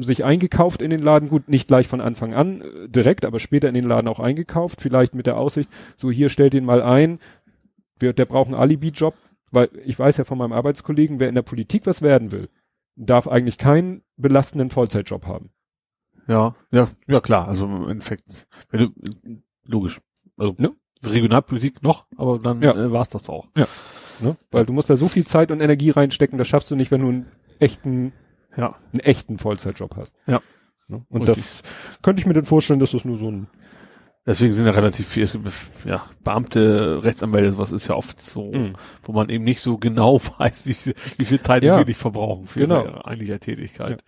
sich 0.00 0.24
eingekauft 0.24 0.82
in 0.82 0.90
den 0.90 1.00
Laden, 1.00 1.28
gut, 1.28 1.48
nicht 1.48 1.68
gleich 1.68 1.86
von 1.88 2.00
Anfang 2.00 2.34
an 2.34 2.60
äh, 2.60 2.88
direkt, 2.88 3.24
aber 3.24 3.38
später 3.38 3.68
in 3.68 3.74
den 3.74 3.84
Laden 3.84 4.08
auch 4.08 4.20
eingekauft, 4.20 4.80
vielleicht 4.82 5.14
mit 5.14 5.26
der 5.26 5.38
Aussicht, 5.38 5.70
so 5.96 6.10
hier 6.10 6.28
stellt 6.28 6.52
den 6.54 6.64
mal 6.64 6.82
ein, 6.82 7.18
wir, 7.98 8.12
der 8.12 8.26
braucht 8.26 8.48
einen 8.48 8.56
Alibi-Job, 8.60 9.14
weil 9.52 9.68
ich 9.84 9.98
weiß 9.98 10.16
ja 10.16 10.24
von 10.24 10.38
meinem 10.38 10.52
Arbeitskollegen, 10.52 11.20
wer 11.20 11.28
in 11.28 11.34
der 11.36 11.42
Politik 11.42 11.86
was 11.86 12.02
werden 12.02 12.32
will, 12.32 12.48
darf 12.96 13.28
eigentlich 13.28 13.58
keinen 13.58 14.02
belastenden 14.16 14.70
Vollzeitjob 14.70 15.26
haben. 15.26 15.50
Ja. 16.28 16.54
Ja, 16.70 16.88
ja 17.06 17.20
klar. 17.20 17.48
Also 17.48 17.66
im 17.66 17.88
Endeffekt, 17.88 18.46
wenn 18.70 18.80
du, 18.80 19.40
logisch. 19.64 20.00
Also 20.36 20.54
Ne? 20.58 20.72
Regionalpolitik 21.04 21.82
noch, 21.82 22.06
aber 22.16 22.38
dann 22.38 22.62
Ja. 22.62 22.72
äh, 22.74 22.92
war's 22.92 23.10
das 23.10 23.28
auch. 23.28 23.48
Ne? 23.54 24.36
Weil 24.50 24.64
du 24.66 24.72
musst 24.72 24.88
da 24.88 24.96
so 24.96 25.08
viel 25.08 25.26
Zeit 25.26 25.50
und 25.50 25.60
Energie 25.60 25.90
reinstecken, 25.90 26.38
das 26.38 26.46
schaffst 26.48 26.70
du 26.70 26.76
nicht, 26.76 26.90
wenn 26.92 27.00
du 27.00 27.08
einen 27.08 27.26
echten, 27.58 28.12
Ja. 28.56 28.76
einen 28.92 29.00
echten 29.00 29.38
Vollzeitjob 29.38 29.96
hast. 29.96 30.14
Ja. 30.26 30.40
Ne? 30.88 31.04
Und 31.08 31.22
Richtig. 31.28 31.44
das 31.44 31.62
könnte 32.02 32.20
ich 32.20 32.26
mir 32.26 32.34
dann 32.34 32.44
vorstellen, 32.44 32.78
dass 32.80 32.92
das 32.92 33.04
nur 33.04 33.18
so 33.18 33.30
ein, 33.30 33.48
Deswegen 34.24 34.52
sind 34.52 34.66
ja 34.66 34.70
relativ 34.70 35.08
viele, 35.08 35.24
es 35.24 35.32
gibt 35.32 35.50
ja, 35.84 36.00
Beamte, 36.22 37.02
Rechtsanwälte, 37.02 37.50
sowas 37.50 37.72
ist 37.72 37.88
ja 37.88 37.96
oft 37.96 38.22
so, 38.22 38.52
Mhm. 38.52 38.74
wo 39.02 39.10
man 39.10 39.28
eben 39.30 39.42
nicht 39.42 39.60
so 39.60 39.78
genau 39.78 40.20
weiß, 40.38 40.64
wie, 40.64 40.74
viel- 40.74 40.94
wie 41.18 41.24
viel 41.24 41.40
Zeit 41.40 41.64
Ja. 41.64 41.72
sie 41.74 41.80
wirklich 41.80 41.96
verbrauchen 41.96 42.46
für 42.46 42.60
Genau. 42.60 42.84
ihre 42.84 43.04
eigentliche 43.04 43.40
Tätigkeit. 43.40 44.04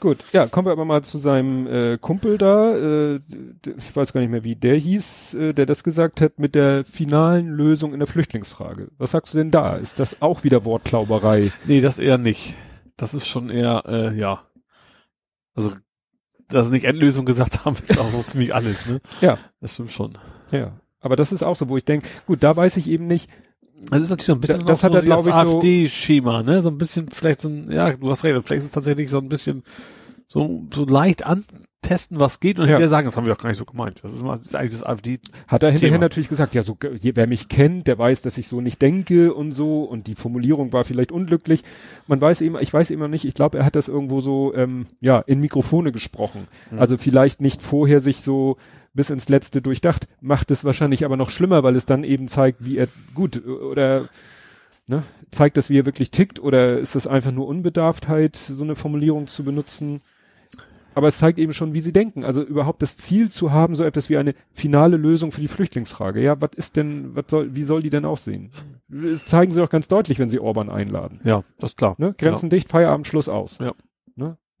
Gut, 0.00 0.24
ja, 0.32 0.46
kommen 0.46 0.66
wir 0.66 0.72
aber 0.72 0.86
mal 0.86 1.02
zu 1.02 1.18
seinem 1.18 1.66
äh, 1.66 1.98
Kumpel 1.98 2.38
da, 2.38 2.74
äh, 2.74 3.16
ich 3.16 3.94
weiß 3.94 4.14
gar 4.14 4.22
nicht 4.22 4.30
mehr, 4.30 4.44
wie 4.44 4.56
der 4.56 4.76
hieß, 4.76 5.34
äh, 5.34 5.52
der 5.52 5.66
das 5.66 5.84
gesagt 5.84 6.22
hat 6.22 6.38
mit 6.38 6.54
der 6.54 6.86
finalen 6.86 7.48
Lösung 7.48 7.92
in 7.92 8.00
der 8.00 8.06
Flüchtlingsfrage. 8.06 8.88
Was 8.96 9.10
sagst 9.10 9.34
du 9.34 9.38
denn 9.38 9.50
da? 9.50 9.76
Ist 9.76 9.98
das 9.98 10.22
auch 10.22 10.42
wieder 10.42 10.64
Wortklauberei? 10.64 11.52
Nee, 11.66 11.82
das 11.82 11.98
eher 11.98 12.16
nicht. 12.16 12.54
Das 12.96 13.12
ist 13.12 13.26
schon 13.26 13.50
eher, 13.50 13.84
äh, 13.86 14.18
ja. 14.18 14.42
Also, 15.54 15.72
dass 16.48 16.68
sie 16.68 16.72
nicht 16.72 16.84
Endlösung 16.84 17.26
gesagt 17.26 17.66
haben, 17.66 17.76
ist 17.76 17.98
auch 17.98 18.10
so 18.10 18.22
ziemlich 18.22 18.54
alles, 18.54 18.86
ne? 18.86 19.02
Ja. 19.20 19.36
Das 19.60 19.74
stimmt 19.74 19.90
schon. 19.90 20.16
Ja, 20.50 20.80
aber 21.00 21.16
das 21.16 21.30
ist 21.30 21.42
auch 21.42 21.56
so, 21.56 21.68
wo 21.68 21.76
ich 21.76 21.84
denke, 21.84 22.08
gut, 22.26 22.42
da 22.42 22.56
weiß 22.56 22.78
ich 22.78 22.88
eben 22.88 23.06
nicht, 23.06 23.28
Das 23.90 24.00
ist 24.02 24.10
natürlich 24.10 24.26
so 24.26 24.32
ein 24.34 24.40
bisschen 24.40 24.60
Da- 24.60 24.66
das 24.66 24.82
hat 24.82 24.92
so 24.92 24.98
er, 24.98 25.04
das 25.04 25.26
ich, 25.26 25.32
AfD-Schema, 25.32 26.42
ne? 26.42 26.60
So 26.62 26.68
ein 26.68 26.78
bisschen, 26.78 27.08
vielleicht 27.08 27.40
so 27.40 27.48
ein, 27.48 27.70
ja, 27.70 27.92
du 27.92 28.10
hast 28.10 28.24
recht, 28.24 28.34
vielleicht 28.44 28.60
ist 28.60 28.64
es 28.66 28.72
tatsächlich 28.72 29.08
so 29.10 29.18
ein 29.18 29.28
bisschen 29.28 29.62
so, 30.26 30.64
so 30.72 30.84
leicht 30.84 31.24
antesten, 31.26 32.20
was 32.20 32.38
geht 32.40 32.58
und 32.58 32.64
Ja. 32.64 32.68
hinterher 32.68 32.88
sagen, 32.88 33.06
das 33.06 33.16
haben 33.16 33.26
wir 33.26 33.34
doch 33.34 33.40
gar 33.42 33.48
nicht 33.48 33.58
so 33.58 33.64
gemeint. 33.64 34.04
Das 34.04 34.12
ist, 34.12 34.20
immer, 34.20 34.36
das 34.36 34.46
ist 34.46 34.54
eigentlich 34.54 34.72
das 34.72 34.82
AfD. 34.84 35.18
Hat 35.48 35.62
er 35.64 35.70
hinterher 35.72 35.98
natürlich 35.98 36.28
gesagt, 36.28 36.54
ja, 36.54 36.62
so, 36.62 36.76
wer 36.80 37.28
mich 37.28 37.48
kennt, 37.48 37.86
der 37.88 37.98
weiß, 37.98 38.22
dass 38.22 38.38
ich 38.38 38.46
so 38.46 38.60
nicht 38.60 38.80
denke 38.80 39.34
und 39.34 39.50
so 39.52 39.82
und 39.82 40.06
die 40.06 40.14
Formulierung 40.14 40.72
war 40.72 40.84
vielleicht 40.84 41.10
unglücklich. 41.10 41.64
Man 42.06 42.20
weiß 42.20 42.42
eben, 42.42 42.56
ich 42.60 42.72
weiß 42.72 42.90
immer 42.90 43.08
nicht, 43.08 43.24
ich 43.24 43.34
glaube, 43.34 43.58
er 43.58 43.64
hat 43.64 43.74
das 43.76 43.88
irgendwo 43.88 44.20
so, 44.20 44.54
ähm, 44.54 44.86
ja, 45.00 45.18
in 45.20 45.40
Mikrofone 45.40 45.90
gesprochen. 45.90 46.46
Mhm. 46.70 46.78
Also 46.78 46.96
vielleicht 46.96 47.40
nicht 47.40 47.60
vorher 47.62 47.98
sich 48.00 48.20
so 48.20 48.56
bis 48.92 49.10
ins 49.10 49.28
Letzte 49.28 49.62
durchdacht, 49.62 50.08
macht 50.20 50.50
es 50.50 50.64
wahrscheinlich 50.64 51.04
aber 51.04 51.16
noch 51.16 51.30
schlimmer, 51.30 51.62
weil 51.62 51.76
es 51.76 51.86
dann 51.86 52.04
eben 52.04 52.28
zeigt, 52.28 52.64
wie 52.64 52.76
er, 52.76 52.88
gut, 53.14 53.44
oder, 53.46 54.08
Ne? 54.90 55.04
Zeigt 55.30 55.56
das, 55.56 55.70
wie 55.70 55.78
er 55.78 55.86
wirklich 55.86 56.10
tickt, 56.10 56.40
oder 56.40 56.76
ist 56.76 56.96
das 56.96 57.06
einfach 57.06 57.30
nur 57.30 57.46
Unbedarftheit, 57.46 58.34
so 58.34 58.64
eine 58.64 58.74
Formulierung 58.74 59.28
zu 59.28 59.44
benutzen? 59.44 60.00
Aber 60.96 61.06
es 61.06 61.18
zeigt 61.18 61.38
eben 61.38 61.52
schon, 61.52 61.74
wie 61.74 61.80
sie 61.80 61.92
denken. 61.92 62.24
Also 62.24 62.42
überhaupt 62.42 62.82
das 62.82 62.96
Ziel 62.96 63.30
zu 63.30 63.52
haben, 63.52 63.76
so 63.76 63.84
etwas 63.84 64.08
wie 64.08 64.16
eine 64.16 64.34
finale 64.52 64.96
Lösung 64.96 65.30
für 65.30 65.40
die 65.40 65.46
Flüchtlingsfrage. 65.46 66.20
Ja, 66.20 66.40
was 66.40 66.50
ist 66.56 66.74
denn, 66.74 67.14
was 67.14 67.26
soll, 67.28 67.54
wie 67.54 67.62
soll 67.62 67.82
die 67.82 67.90
denn 67.90 68.04
aussehen? 68.04 68.50
Das 68.88 69.24
zeigen 69.26 69.52
sie 69.52 69.62
auch 69.62 69.70
ganz 69.70 69.86
deutlich, 69.86 70.18
wenn 70.18 70.28
sie 70.28 70.40
Orban 70.40 70.68
einladen. 70.68 71.20
Ja, 71.22 71.44
das 71.60 71.70
ist 71.70 71.76
klar. 71.76 71.94
Ne? 71.98 72.16
Grenzen 72.18 72.50
dicht, 72.50 72.68
Feierabend, 72.68 73.06
Schluss 73.06 73.28
aus. 73.28 73.58
Ja. 73.60 73.74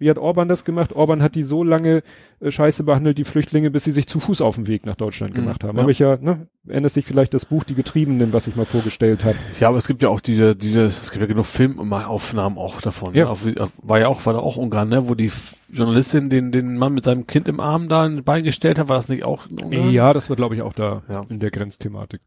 Ne? 0.00 0.06
Wie 0.06 0.10
hat 0.10 0.18
Orban 0.18 0.48
das 0.48 0.64
gemacht? 0.64 0.92
Orban 0.94 1.22
hat 1.22 1.34
die 1.34 1.42
so 1.42 1.62
lange 1.62 2.02
äh, 2.40 2.50
scheiße 2.50 2.84
behandelt, 2.84 3.18
die 3.18 3.24
Flüchtlinge, 3.24 3.70
bis 3.70 3.84
sie 3.84 3.92
sich 3.92 4.06
zu 4.06 4.18
Fuß 4.18 4.40
auf 4.40 4.54
den 4.56 4.66
Weg 4.66 4.86
nach 4.86 4.96
Deutschland 4.96 5.34
Mhm, 5.34 5.38
gemacht 5.40 5.62
haben. 5.64 5.76
ja. 5.76 5.82
Habe 5.82 5.92
ich 5.92 5.98
ja, 5.98 6.16
ne? 6.16 6.46
Erinnert 6.66 6.92
sich 6.92 7.04
vielleicht 7.06 7.32
das 7.34 7.44
Buch 7.46 7.64
Die 7.64 7.74
Getriebenen, 7.74 8.32
was 8.32 8.46
ich 8.46 8.56
mal 8.56 8.64
vorgestellt 8.66 9.24
habe. 9.24 9.36
Ja, 9.60 9.68
aber 9.68 9.78
es 9.78 9.86
gibt 9.86 10.02
ja 10.02 10.08
auch 10.08 10.20
diese, 10.20 10.56
diese, 10.56 10.82
es 10.86 11.10
gibt 11.10 11.20
ja 11.22 11.26
genug 11.26 11.46
Filmaufnahmen 11.46 12.58
auch 12.58 12.80
davon. 12.80 13.14
Ja. 13.14 13.30
Ne? 13.30 13.36
Wie- 13.44 13.54
war 13.82 13.98
ja 13.98 14.08
auch, 14.08 14.24
war 14.26 14.32
da 14.32 14.38
auch 14.40 14.56
Ungarn, 14.56 14.88
ne? 14.88 15.08
Wo 15.08 15.14
die 15.14 15.30
Journalistin 15.72 16.30
den, 16.30 16.52
den 16.52 16.76
Mann 16.76 16.94
mit 16.94 17.04
seinem 17.04 17.26
Kind 17.26 17.48
im 17.48 17.60
Arm 17.60 17.88
da 17.88 18.04
ein 18.04 18.24
Bein 18.24 18.42
gestellt 18.42 18.78
hat, 18.78 18.88
war 18.88 18.96
das 18.96 19.08
nicht 19.08 19.24
auch 19.24 19.46
Ungarn? 19.50 19.90
Ja, 19.90 20.12
das 20.12 20.28
war, 20.28 20.36
glaube 20.36 20.54
ich, 20.54 20.62
auch 20.62 20.72
da 20.72 21.02
Ja. 21.08 21.24
in 21.28 21.40
der 21.40 21.50
Grenzthematik. 21.50 22.20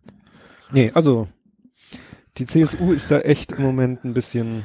Nee, 0.72 0.92
also 0.94 1.28
die 2.38 2.46
CSU 2.48 2.92
ist 2.92 3.12
da 3.12 3.20
echt 3.20 3.52
im 3.52 3.62
Moment 3.64 4.04
ein 4.04 4.14
bisschen. 4.14 4.64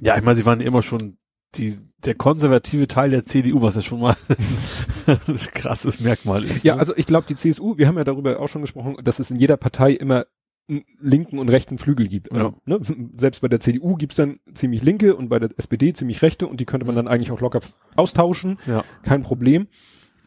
Ja, 0.00 0.16
ich 0.16 0.22
meine, 0.22 0.36
sie 0.36 0.44
waren 0.46 0.60
immer 0.60 0.82
schon 0.82 1.16
die, 1.54 1.76
der 2.06 2.14
konservative 2.14 2.86
Teil 2.86 3.10
der 3.10 3.24
CDU, 3.24 3.62
was 3.62 3.76
ja 3.76 3.82
schon 3.82 4.00
mal 4.00 4.16
ein 5.06 5.36
krasses 5.54 6.00
Merkmal 6.00 6.44
ist. 6.44 6.64
Ja, 6.64 6.74
ne? 6.74 6.80
also 6.80 6.96
ich 6.96 7.06
glaube, 7.06 7.26
die 7.28 7.34
CSU, 7.34 7.76
wir 7.76 7.88
haben 7.88 7.96
ja 7.96 8.04
darüber 8.04 8.40
auch 8.40 8.48
schon 8.48 8.62
gesprochen, 8.62 8.96
dass 9.02 9.18
es 9.18 9.30
in 9.30 9.38
jeder 9.38 9.56
Partei 9.56 9.92
immer 9.92 10.26
einen 10.68 10.84
linken 11.00 11.38
und 11.38 11.48
rechten 11.48 11.78
Flügel 11.78 12.08
gibt. 12.08 12.32
Also, 12.32 12.54
ne, 12.64 12.80
selbst 13.14 13.40
bei 13.40 13.48
der 13.48 13.60
CDU 13.60 13.94
gibt's 13.96 14.16
dann 14.16 14.40
ziemlich 14.52 14.82
linke 14.82 15.14
und 15.14 15.28
bei 15.28 15.38
der 15.38 15.50
SPD 15.56 15.92
ziemlich 15.92 16.22
rechte 16.22 16.46
und 16.48 16.58
die 16.58 16.64
könnte 16.64 16.86
man 16.86 16.96
dann 16.96 17.06
eigentlich 17.06 17.30
auch 17.30 17.40
locker 17.40 17.60
austauschen, 17.94 18.58
ja. 18.66 18.84
kein 19.02 19.22
Problem. 19.22 19.68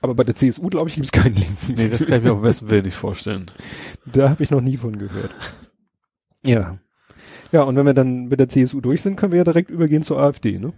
Aber 0.01 0.15
bei 0.15 0.23
der 0.23 0.35
CSU, 0.35 0.67
glaube 0.67 0.87
ich, 0.87 0.95
gibt's 0.95 1.11
keinen 1.11 1.35
linken. 1.35 1.73
Nee, 1.75 1.89
das 1.89 2.05
kann 2.05 2.19
ich 2.19 2.23
mir 2.23 2.31
am 2.31 2.41
besten 2.41 2.69
Willen 2.69 2.85
nicht 2.85 2.95
vorstellen. 2.95 3.47
Da 4.05 4.29
habe 4.29 4.41
ich 4.43 4.49
noch 4.49 4.61
nie 4.61 4.77
von 4.77 4.97
gehört. 4.97 5.31
Ja. 6.41 6.79
Ja, 7.51 7.63
und 7.63 7.75
wenn 7.75 7.85
wir 7.85 7.93
dann 7.93 8.27
mit 8.27 8.39
der 8.39 8.47
CSU 8.47 8.79
durch 8.79 9.01
sind, 9.01 9.17
können 9.17 9.33
wir 9.33 9.39
ja 9.39 9.43
direkt 9.43 9.69
übergehen 9.69 10.03
zur 10.03 10.19
AfD, 10.19 10.57
ne? 10.57 10.71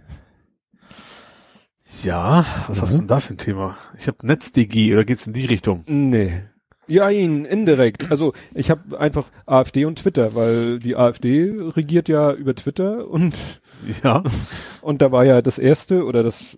Ja, 2.02 2.44
was 2.68 2.78
Mhm. 2.78 2.82
hast 2.82 2.94
du 2.94 2.98
denn 2.98 3.06
da 3.08 3.20
für 3.20 3.34
ein 3.34 3.38
Thema? 3.38 3.76
Ich 3.98 4.06
habe 4.06 4.26
NetzDG, 4.26 4.92
oder 4.94 5.04
geht's 5.04 5.26
in 5.26 5.32
die 5.34 5.46
Richtung? 5.46 5.84
Nee. 5.86 6.42
Ja, 6.88 7.08
ihn, 7.10 7.44
indirekt. 7.44 8.10
Also 8.10 8.32
ich 8.54 8.70
habe 8.70 8.98
einfach 8.98 9.28
AfD 9.46 9.84
und 9.84 9.96
Twitter, 10.00 10.34
weil 10.34 10.78
die 10.80 10.96
AfD 10.96 11.54
regiert 11.60 12.08
ja 12.08 12.32
über 12.32 12.54
Twitter 12.54 13.08
und 13.08 13.60
Ja. 14.02 14.22
und 14.82 15.00
da 15.02 15.12
war 15.12 15.24
ja 15.24 15.42
das 15.42 15.58
erste 15.58 16.04
oder 16.04 16.22
das 16.22 16.56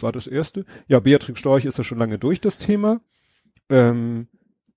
war 0.00 0.12
das 0.12 0.26
erste. 0.26 0.64
Ja, 0.86 1.00
Beatrix 1.00 1.38
Storch 1.40 1.64
ist 1.64 1.78
ja 1.78 1.84
schon 1.84 1.98
lange 1.98 2.18
durch 2.18 2.40
das 2.40 2.58
Thema. 2.58 3.00
Ähm, 3.68 4.28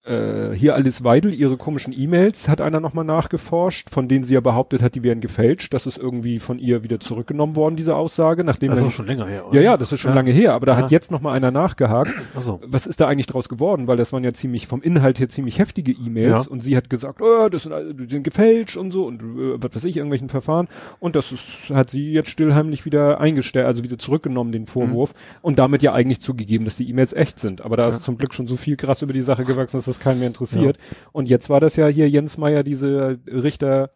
äh, 0.04 0.52
hier 0.56 0.74
Alice 0.76 1.04
Weidel, 1.04 1.34
ihre 1.34 1.58
komischen 1.58 1.94
E-Mails, 1.96 2.50
hat 2.50 2.60
einer 2.60 2.80
nochmal 2.80 3.06
nachgeforscht, 3.06 3.90
von 3.92 4.08
denen 4.08 4.24
sie 4.24 4.34
ja 4.34 4.40
behauptet 4.40 4.82
hat, 4.82 4.96
die 4.96 5.04
wären 5.04 5.22
gefälscht. 5.22 5.74
Das 5.74 5.86
ist 5.86 5.98
irgendwie 5.98 6.40
von 6.40 6.58
ihr 6.58 6.84
wieder 6.84 7.00
zurückgenommen 7.00 7.56
worden, 7.56 7.76
diese 7.76 7.96
Aussage, 7.96 8.44
nachdem 8.44 8.70
Das 8.70 8.80
ist 8.80 8.86
auch 8.86 8.90
schon 8.92 9.06
länger 9.08 9.28
her, 9.28 9.48
oder? 9.48 9.56
ja, 9.56 9.62
ja, 9.62 9.78
das 9.78 9.92
ist 9.92 10.00
schon 10.00 10.12
Ja. 10.12 10.16
lange 10.16 10.32
her, 10.32 10.54
aber 10.54 10.66
da 10.66 10.72
Ja. 10.74 10.78
hat 10.80 10.92
jetzt 10.92 11.12
nochmal 11.12 11.36
einer 11.36 11.52
nachgehakt 11.52 12.14
Achso. 12.36 12.60
was 12.66 12.88
ist 12.88 13.00
da 13.00 13.08
eigentlich 13.08 13.28
draus 13.28 13.48
geworden? 13.48 13.88
Weil 13.88 13.98
das 13.98 14.12
waren 14.12 14.24
ja 14.24 14.34
ziemlich, 14.34 14.66
vom 14.68 14.82
Inhalt 14.82 15.20
her 15.20 15.30
ziemlich 15.30 15.60
heftige 15.60 15.92
E-Mails 15.92 16.46
Ja. 16.46 16.52
und 16.52 16.62
sie 16.62 16.76
hat 16.76 16.90
gesagt, 16.90 17.22
oh, 17.22 17.48
das 17.50 17.64
sind, 17.64 17.74
die 18.00 18.10
sind 18.10 18.24
gefälscht 18.24 18.78
und 18.78 18.92
so 18.92 19.06
und 19.06 19.22
äh, 19.22 19.62
was 19.62 19.76
weiß 19.76 19.84
ich, 19.86 19.98
irgendwelchen 19.98 20.30
Verfahren 20.30 20.68
und 21.00 21.16
das 21.16 21.32
ist, 21.32 21.70
hat 21.72 21.92
sie 21.92 22.12
jetzt 22.12 22.30
stillheimlich 22.30 22.86
wieder 22.86 23.20
eingestellt, 23.20 23.66
also 23.68 23.84
wieder 23.84 24.00
zurückgenommen, 24.00 24.52
den 24.52 24.66
Vorwurf 24.66 25.14
und 25.44 25.60
damit 25.60 25.84
ja 25.84 25.94
eigentlich 25.94 26.22
zugegeben, 26.22 26.66
dass 26.66 26.76
die 26.76 26.90
E-Mails 26.90 27.14
echt 27.14 27.38
sind. 27.40 27.62
Aber 27.62 27.78
da 27.78 27.88
ist 27.88 28.02
zum 28.02 28.18
Glück 28.18 28.34
schon 28.34 28.48
so 28.48 28.58
viel 28.58 28.78
krass 28.78 29.02
über 29.04 29.14
die 29.14 29.22
Sache 29.22 29.44
gewachsen, 29.44 29.78
dass 29.78 29.91
das 29.92 30.00
keinen 30.00 30.20
mehr 30.20 30.28
interessiert. 30.28 30.78
Und 31.12 31.30
jetzt 31.30 31.50
war 31.50 31.60
das 31.60 31.76
ja 31.76 31.88
hier 31.88 32.10
Jens 32.10 32.38
Meyer, 32.38 32.64
diese 32.64 33.20
Richter, 33.28 33.92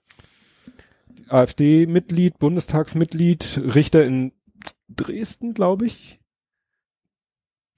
AfD-Mitglied, 1.28 2.40
Bundestagsmitglied, 2.40 3.62
Richter 3.74 4.06
in 4.06 4.32
Dresden, 4.90 5.54
glaube 5.54 5.86
ich, 5.86 6.20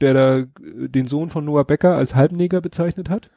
der 0.01 0.13
da 0.13 0.37
äh, 0.39 0.47
den 0.89 1.07
Sohn 1.07 1.29
von 1.29 1.45
Noah 1.45 1.65
Becker 1.65 1.95
als 1.95 2.15
Halbneger 2.15 2.61
bezeichnet 2.61 3.09
hat. 3.09 3.29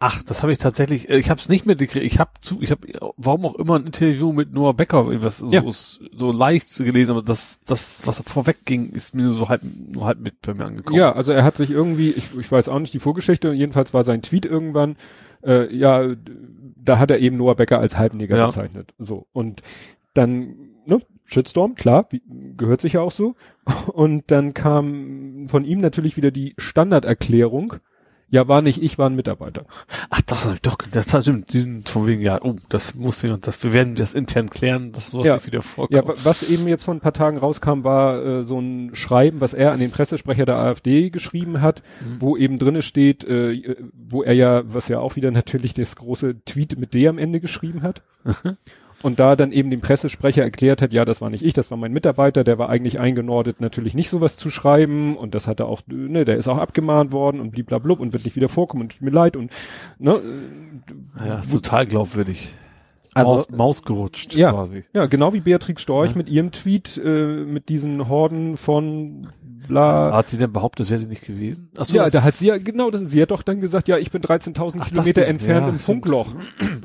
Ach, 0.00 0.22
das 0.22 0.42
habe 0.42 0.52
ich 0.52 0.58
tatsächlich, 0.58 1.08
äh, 1.08 1.18
ich 1.18 1.30
habe 1.30 1.40
es 1.40 1.48
nicht 1.48 1.66
mitgekriegt. 1.66 2.04
Ich 2.04 2.18
habe 2.18 2.30
zu, 2.40 2.60
ich 2.60 2.70
habe, 2.70 2.86
warum 3.16 3.46
auch 3.46 3.54
immer 3.54 3.76
ein 3.78 3.86
Interview 3.86 4.32
mit 4.32 4.52
Noah 4.52 4.74
Becker, 4.74 5.06
was 5.22 5.44
Ja. 5.50 5.62
so, 5.62 5.70
so 6.16 6.32
leicht 6.32 6.76
gelesen, 6.76 7.12
aber 7.12 7.22
das, 7.22 7.60
das, 7.64 8.06
was 8.06 8.20
vorweg 8.26 8.64
ging, 8.64 8.90
ist 8.90 9.14
mir 9.14 9.30
so 9.30 9.48
halb, 9.48 9.62
nur 9.64 10.04
halb 10.04 10.20
mit 10.20 10.42
bei 10.42 10.52
mir 10.54 10.66
angekommen. 10.66 10.98
Ja, 10.98 11.12
also 11.12 11.32
er 11.32 11.44
hat 11.44 11.56
sich 11.56 11.70
irgendwie, 11.70 12.10
ich, 12.10 12.36
ich 12.38 12.50
weiß 12.50 12.68
auch 12.68 12.78
nicht 12.80 12.92
die 12.92 12.98
Vorgeschichte, 12.98 13.52
jedenfalls 13.52 13.94
war 13.94 14.04
sein 14.04 14.20
Tweet 14.22 14.44
irgendwann, 14.44 14.96
äh, 15.42 15.74
ja, 15.74 16.14
da 16.76 16.98
hat 16.98 17.10
er 17.10 17.18
eben 17.20 17.36
Noah 17.36 17.54
Becker 17.54 17.78
als 17.78 17.96
Halbneger 17.96 18.36
Ja. 18.36 18.46
bezeichnet. 18.46 18.92
So. 18.98 19.26
Und 19.32 19.62
dann, 20.12 20.54
ne, 20.86 21.00
Shitstorm, 21.24 21.74
klar, 21.76 22.06
wie, 22.10 22.20
gehört 22.56 22.80
sich 22.82 22.94
ja 22.94 23.00
auch 23.00 23.10
so. 23.10 23.36
Und 23.92 24.30
dann 24.30 24.52
kam 24.54 25.46
von 25.46 25.64
ihm 25.64 25.78
natürlich 25.80 26.16
wieder 26.18 26.30
die 26.30 26.54
Standarderklärung. 26.58 27.74
Ja, 28.30 28.48
war 28.48 28.62
nicht 28.62 28.82
ich, 28.82 28.98
war 28.98 29.08
ein 29.08 29.14
Mitarbeiter. 29.14 29.64
Ach, 30.10 30.18
ich 30.18 30.60
doch, 30.62 30.76
das 30.90 31.14
hat 31.14 31.22
stimmt, 31.22 31.52
diesen 31.52 31.84
von 31.84 32.06
wegen, 32.06 32.20
ja, 32.20 32.40
oh, 32.42 32.56
das 32.68 32.94
muss 32.94 33.22
jemand, 33.22 33.46
das, 33.46 33.62
wir 33.62 33.72
werden 33.74 33.94
das 33.94 34.14
intern 34.14 34.50
klären, 34.50 34.90
dass 34.92 35.10
sowas 35.10 35.26
Ja. 35.26 35.34
nicht 35.34 35.46
wieder 35.46 35.62
vorkommt. 35.62 35.94
Ja, 35.96 36.06
wa- 36.08 36.14
was 36.24 36.42
eben 36.42 36.66
jetzt 36.66 36.84
vor 36.84 36.94
ein 36.94 37.00
paar 37.00 37.12
Tagen 37.12 37.36
rauskam, 37.38 37.84
war 37.84 38.24
äh, 38.24 38.44
so 38.44 38.58
ein 38.58 38.94
Schreiben, 38.94 39.40
was 39.40 39.54
er 39.54 39.72
an 39.72 39.78
den 39.78 39.90
Pressesprecher 39.92 40.46
der 40.46 40.56
AfD 40.56 41.10
geschrieben 41.10 41.60
hat, 41.60 41.82
Mhm. 42.00 42.20
wo 42.20 42.36
eben 42.36 42.58
drinne 42.58 42.82
steht, 42.82 43.24
äh, 43.24 43.76
wo 43.92 44.22
er 44.22 44.32
ja, 44.34 44.62
was 44.66 44.88
ja 44.88 44.98
auch 44.98 45.14
wieder 45.16 45.30
natürlich 45.30 45.74
das 45.74 45.94
große 45.94 46.44
Tweet 46.44 46.78
mit 46.78 46.94
D 46.94 47.06
am 47.08 47.18
Ende 47.18 47.38
geschrieben 47.40 47.82
hat. 47.82 48.02
Und 49.02 49.20
da 49.20 49.36
dann 49.36 49.52
eben 49.52 49.70
dem 49.70 49.80
Pressesprecher 49.80 50.42
erklärt 50.42 50.80
hat, 50.80 50.92
ja, 50.92 51.04
das 51.04 51.20
war 51.20 51.28
nicht 51.30 51.44
ich, 51.44 51.52
das 51.52 51.70
war 51.70 51.76
mein 51.78 51.92
Mitarbeiter, 51.92 52.42
der 52.44 52.58
war 52.58 52.68
eigentlich 52.70 53.00
eingenordet, 53.00 53.60
natürlich 53.60 53.94
nicht 53.94 54.08
sowas 54.08 54.36
zu 54.36 54.48
schreiben 54.50 55.16
und 55.16 55.34
das 55.34 55.46
hat 55.46 55.60
er 55.60 55.66
auch, 55.66 55.82
ne, 55.86 56.24
der 56.24 56.36
ist 56.36 56.48
auch 56.48 56.58
abgemahnt 56.58 57.12
worden 57.12 57.40
und 57.40 57.50
bliblablub 57.50 58.00
und 58.00 58.12
wird 58.12 58.24
nicht 58.24 58.36
wieder 58.36 58.48
vorkommen 58.48 58.84
und 58.84 58.92
tut 58.92 59.02
mir 59.02 59.10
leid 59.10 59.36
und, 59.36 59.50
ne, 59.98 60.20
ja, 61.26 61.40
ist 61.40 61.52
total 61.52 61.86
glaubwürdig. 61.86 62.54
Also- 63.12 63.30
Maus, 63.32 63.50
Maus 63.50 63.82
gerutscht, 63.84 64.34
Ja. 64.34 64.50
quasi. 64.52 64.82
Ja, 64.92 65.06
genau 65.06 65.32
wie 65.34 65.40
Beatrix 65.40 65.82
Storch 65.82 66.10
Ja. 66.12 66.16
mit 66.16 66.28
ihrem 66.28 66.50
Tweet 66.50 67.00
äh, 67.04 67.44
mit 67.44 67.68
diesen 67.68 68.08
Horden 68.08 68.56
von 68.56 69.28
bla. 69.66 70.12
Hat 70.12 70.28
sie 70.28 70.38
denn 70.38 70.52
behauptet, 70.52 70.80
das 70.80 70.90
wäre 70.90 71.00
sie 71.00 71.06
nicht 71.06 71.24
gewesen? 71.24 71.70
Ach 71.76 71.84
so, 71.84 71.96
ja, 71.96 72.08
da 72.08 72.22
hat 72.22 72.34
sie 72.34 72.46
ja, 72.46 72.58
genau, 72.58 72.90
das, 72.90 73.02
sie 73.02 73.20
hat 73.20 73.30
doch 73.30 73.42
dann 73.42 73.60
gesagt, 73.60 73.88
ja, 73.88 73.98
ich 73.98 74.10
bin 74.10 74.22
13.000 74.22 74.58
Ach, 74.58 74.72
das 74.72 74.88
Kilometer 74.88 75.26
entfernt 75.26 75.66
ja, 75.66 75.72
im. 75.72 75.78
Funkloch. 75.78 76.34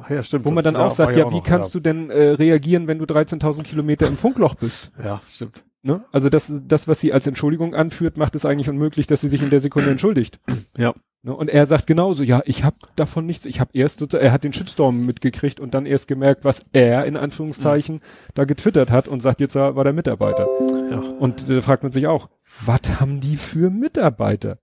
Ja, 0.10 0.24
stimmt. 0.24 0.46
Wo 0.46 0.52
man 0.52 0.64
dann 0.64 0.76
auch 0.76 0.90
sagt, 0.90 1.16
ja, 1.16 1.26
auch 1.26 1.32
wie 1.32 1.36
noch, 1.36 1.44
kannst 1.44 1.76
du 1.76 1.80
denn 1.80 2.10
äh, 2.10 2.30
reagieren, 2.30 2.88
wenn 2.88 2.98
du 2.98 3.06
13.000 3.06 3.62
Kilometer 3.62 4.08
im 4.08 4.18
Funkloch 4.18 4.56
bist? 4.56 4.92
Ja, 5.04 5.22
stimmt. 5.30 5.64
Ne? 5.82 6.04
Also 6.12 6.30
das, 6.30 6.52
das, 6.66 6.88
was 6.88 7.00
sie 7.00 7.14
als 7.14 7.28
Entschuldigung 7.28 7.76
anführt, 7.76 8.18
macht 8.18 8.36
es 8.36 8.46
eigentlich 8.46 8.70
unmöglich, 8.70 9.08
dass 9.08 9.22
sie 9.22 9.30
sich 9.30 9.44
in 9.44 9.50
der 9.50 9.60
Sekunde 9.60 9.92
entschuldigt. 9.92 10.40
Ja. 10.78 10.94
Ne? 11.22 11.36
Und 11.36 11.50
er 11.50 11.66
sagt 11.66 11.86
genauso, 11.88 12.24
ja, 12.24 12.42
ich 12.46 12.64
habe 12.64 12.78
davon 12.96 13.26
nichts, 13.26 13.46
ich 13.46 13.60
habe 13.60 13.72
erst, 13.74 14.00
sozusagen- 14.00 14.26
er 14.26 14.32
hat 14.32 14.44
den 14.44 14.54
Shitstorm 14.54 15.06
mitgekriegt 15.06 15.60
und 15.60 15.74
dann 15.74 15.86
erst 15.86 16.08
gemerkt, 16.08 16.46
was 16.46 16.64
er 16.72 17.06
in 17.06 17.18
Anführungszeichen 17.18 18.02
da 18.36 18.46
getwittert 18.46 18.90
hat 18.92 19.08
und 19.08 19.20
sagt, 19.22 19.42
jetzt 19.42 19.56
war 19.56 19.84
der 19.84 19.94
Mitarbeiter. 19.94 20.48
Ja. 20.90 21.00
Und 21.20 21.50
da 21.50 21.62
fragt 21.62 21.84
man 21.84 21.92
sich 21.92 22.08
auch, 22.08 22.30
was 22.66 22.82
haben 23.00 23.20
die 23.20 23.36
für 23.36 23.70
Mitarbeiter? 23.70 24.60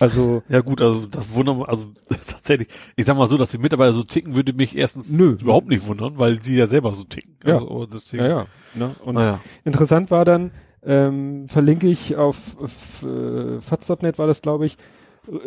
Also, 0.00 0.42
Ja 0.48 0.60
gut, 0.60 0.80
also 0.82 1.06
das 1.06 1.32
wundert 1.34 1.68
also 1.68 1.86
tatsächlich, 2.08 2.68
ich 2.96 3.04
sag 3.06 3.16
mal 3.16 3.28
so, 3.28 3.38
dass 3.38 3.52
die 3.52 3.58
Mitarbeiter 3.58 3.92
so 3.92 4.02
ticken, 4.02 4.34
würde 4.34 4.52
mich 4.52 4.76
erstens 4.76 5.10
Nö. 5.18 5.36
überhaupt 5.40 5.68
nicht 5.68 5.86
wundern, 5.86 6.18
weil 6.18 6.42
sie 6.42 6.56
ja 6.56 6.66
selber 6.66 6.92
so 6.94 7.04
ticken. 7.04 7.36
Ja. 7.46 7.54
Also 7.54 7.86
deswegen. 7.86 8.24
ja, 8.24 8.28
ja. 8.28 8.46
Ne? 8.74 8.90
Und 9.04 9.14
Naja. 9.14 9.40
interessant 9.64 10.10
war 10.10 10.24
dann, 10.24 10.50
ähm, 10.84 11.46
verlinke 11.46 11.86
ich 11.88 12.16
auf, 12.16 12.36
auf 12.60 13.02
äh, 13.04 13.60
faz.net 13.60 14.18
war 14.18 14.26
das, 14.26 14.42
glaube 14.42 14.66
ich, 14.66 14.76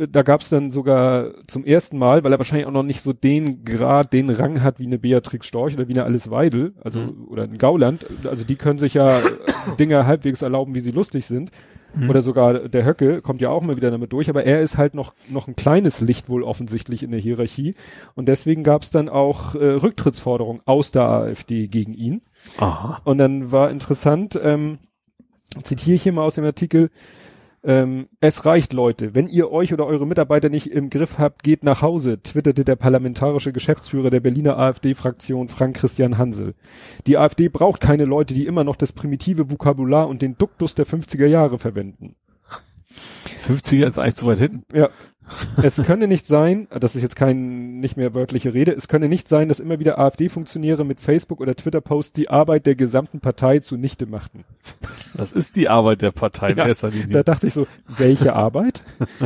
da 0.09 0.23
gab 0.23 0.41
es 0.41 0.49
dann 0.49 0.71
sogar 0.71 1.31
zum 1.47 1.63
ersten 1.65 1.97
Mal, 1.97 2.23
weil 2.23 2.31
er 2.31 2.39
wahrscheinlich 2.39 2.67
auch 2.67 2.71
noch 2.71 2.83
nicht 2.83 3.01
so 3.01 3.13
den 3.13 3.63
Grad, 3.63 4.11
den 4.13 4.29
Rang 4.29 4.63
hat 4.63 4.79
wie 4.79 4.85
eine 4.85 4.97
Beatrix 4.97 5.45
Storch 5.45 5.73
oder 5.75 5.87
wie 5.87 5.93
eine 5.93 6.03
Alice 6.03 6.31
Weidel, 6.31 6.73
also 6.83 6.99
Mhm. 6.99 7.27
oder 7.29 7.43
ein 7.43 7.57
Gauland, 7.57 8.05
also 8.29 8.43
die 8.43 8.55
können 8.55 8.79
sich 8.79 8.95
ja 8.95 9.21
Dinge 9.79 10.05
halbwegs 10.05 10.41
erlauben, 10.41 10.73
wie 10.75 10.79
sie 10.81 10.91
lustig 10.91 11.25
sind. 11.25 11.51
Oder 12.09 12.21
sogar 12.21 12.67
der 12.69 12.85
Höcke 12.85 13.21
kommt 13.23 13.41
ja 13.41 13.49
auch 13.49 13.63
mal 13.63 13.75
wieder 13.75 13.89
damit 13.89 14.13
durch, 14.13 14.29
aber 14.29 14.43
er 14.43 14.61
ist 14.61 14.77
halt 14.77 14.93
noch, 14.93 15.13
noch 15.29 15.47
ein 15.47 15.55
kleines 15.55 15.99
Licht 15.99 16.29
wohl 16.29 16.43
offensichtlich 16.43 17.01
in 17.01 17.09
der 17.09 17.19
Hierarchie. 17.19 17.73
Und 18.13 18.27
deswegen 18.27 18.61
gab 18.63 18.83
es 18.83 18.91
dann 18.91 19.09
auch 19.09 19.55
äh, 19.55 19.65
Rücktrittsforderungen 19.65 20.61
aus 20.65 20.91
der 20.91 21.03
AfD 21.09 21.67
gegen 21.67 21.95
ihn. 21.95 22.21
Aha. 22.59 23.01
Und 23.03 23.17
dann 23.17 23.51
war 23.51 23.71
interessant, 23.71 24.39
ähm, 24.43 24.77
zitiere 25.63 25.95
ich 25.95 26.03
hier 26.03 26.11
mal 26.13 26.23
aus 26.23 26.35
dem 26.35 26.43
Artikel, 26.45 26.91
Ähm, 27.63 28.07
es 28.19 28.45
reicht, 28.45 28.73
Leute. 28.73 29.15
Wenn 29.15 29.27
ihr 29.27 29.51
euch 29.51 29.73
oder 29.73 29.85
eure 29.85 30.05
Mitarbeiter 30.05 30.49
nicht 30.49 30.67
im 30.67 30.89
Griff 30.89 31.17
habt, 31.17 31.43
geht 31.43 31.63
nach 31.63 31.81
Hause, 31.81 32.21
twitterte 32.21 32.63
der 32.63 32.75
parlamentarische 32.75 33.51
Geschäftsführer 33.51 34.09
der 34.09 34.19
Berliner 34.19 34.57
AfD-Fraktion 34.57 35.47
Frank 35.47 35.75
Christian 35.75 36.17
Hansel. 36.17 36.53
Die 37.07 37.17
AfD 37.17 37.49
braucht 37.49 37.81
keine 37.81 38.05
Leute, 38.05 38.33
die 38.33 38.45
immer 38.45 38.63
noch 38.63 38.75
das 38.75 38.93
primitive 38.93 39.49
Vokabular 39.49 40.07
und 40.07 40.21
den 40.21 40.37
Duktus 40.37 40.75
der 40.75 40.85
50er 40.85 41.25
Jahre 41.25 41.59
verwenden. 41.59 42.15
50er 43.39 43.87
ist 43.87 43.99
eigentlich 43.99 44.15
zu 44.15 44.27
weit 44.27 44.39
hinten. 44.39 44.63
Ja. 44.73 44.89
Es 45.61 45.81
könne 45.83 46.07
nicht 46.07 46.27
sein, 46.27 46.67
das 46.69 46.95
ist 46.95 47.01
jetzt 47.01 47.15
kein, 47.15 47.79
nicht 47.79 47.97
mehr 47.97 48.13
wörtliche 48.13 48.53
Rede, 48.53 48.71
es 48.73 48.87
könne 48.87 49.09
nicht 49.09 49.27
sein, 49.27 49.49
dass 49.49 49.59
immer 49.59 49.79
wieder 49.79 49.99
AfD-Funktionäre 49.99 50.85
mit 50.85 50.99
Facebook- 50.99 51.41
oder 51.41 51.55
Twitter-Posts 51.55 52.13
die 52.13 52.29
Arbeit 52.29 52.65
der 52.65 52.75
gesamten 52.75 53.19
Partei 53.19 53.59
zunichte 53.59 54.05
machten. 54.05 54.45
Das 55.15 55.31
ist 55.31 55.55
die 55.55 55.69
Arbeit 55.69 56.01
der 56.01 56.11
Partei 56.11 56.51
in 56.51 56.57
Ja, 56.57 56.67
erster 56.67 56.89
Linie. 56.89 57.07
Da 57.09 57.23
dachte 57.23 57.47
ich 57.47 57.53
so, 57.53 57.67
welche 57.87 58.33
Arbeit? 58.33 58.83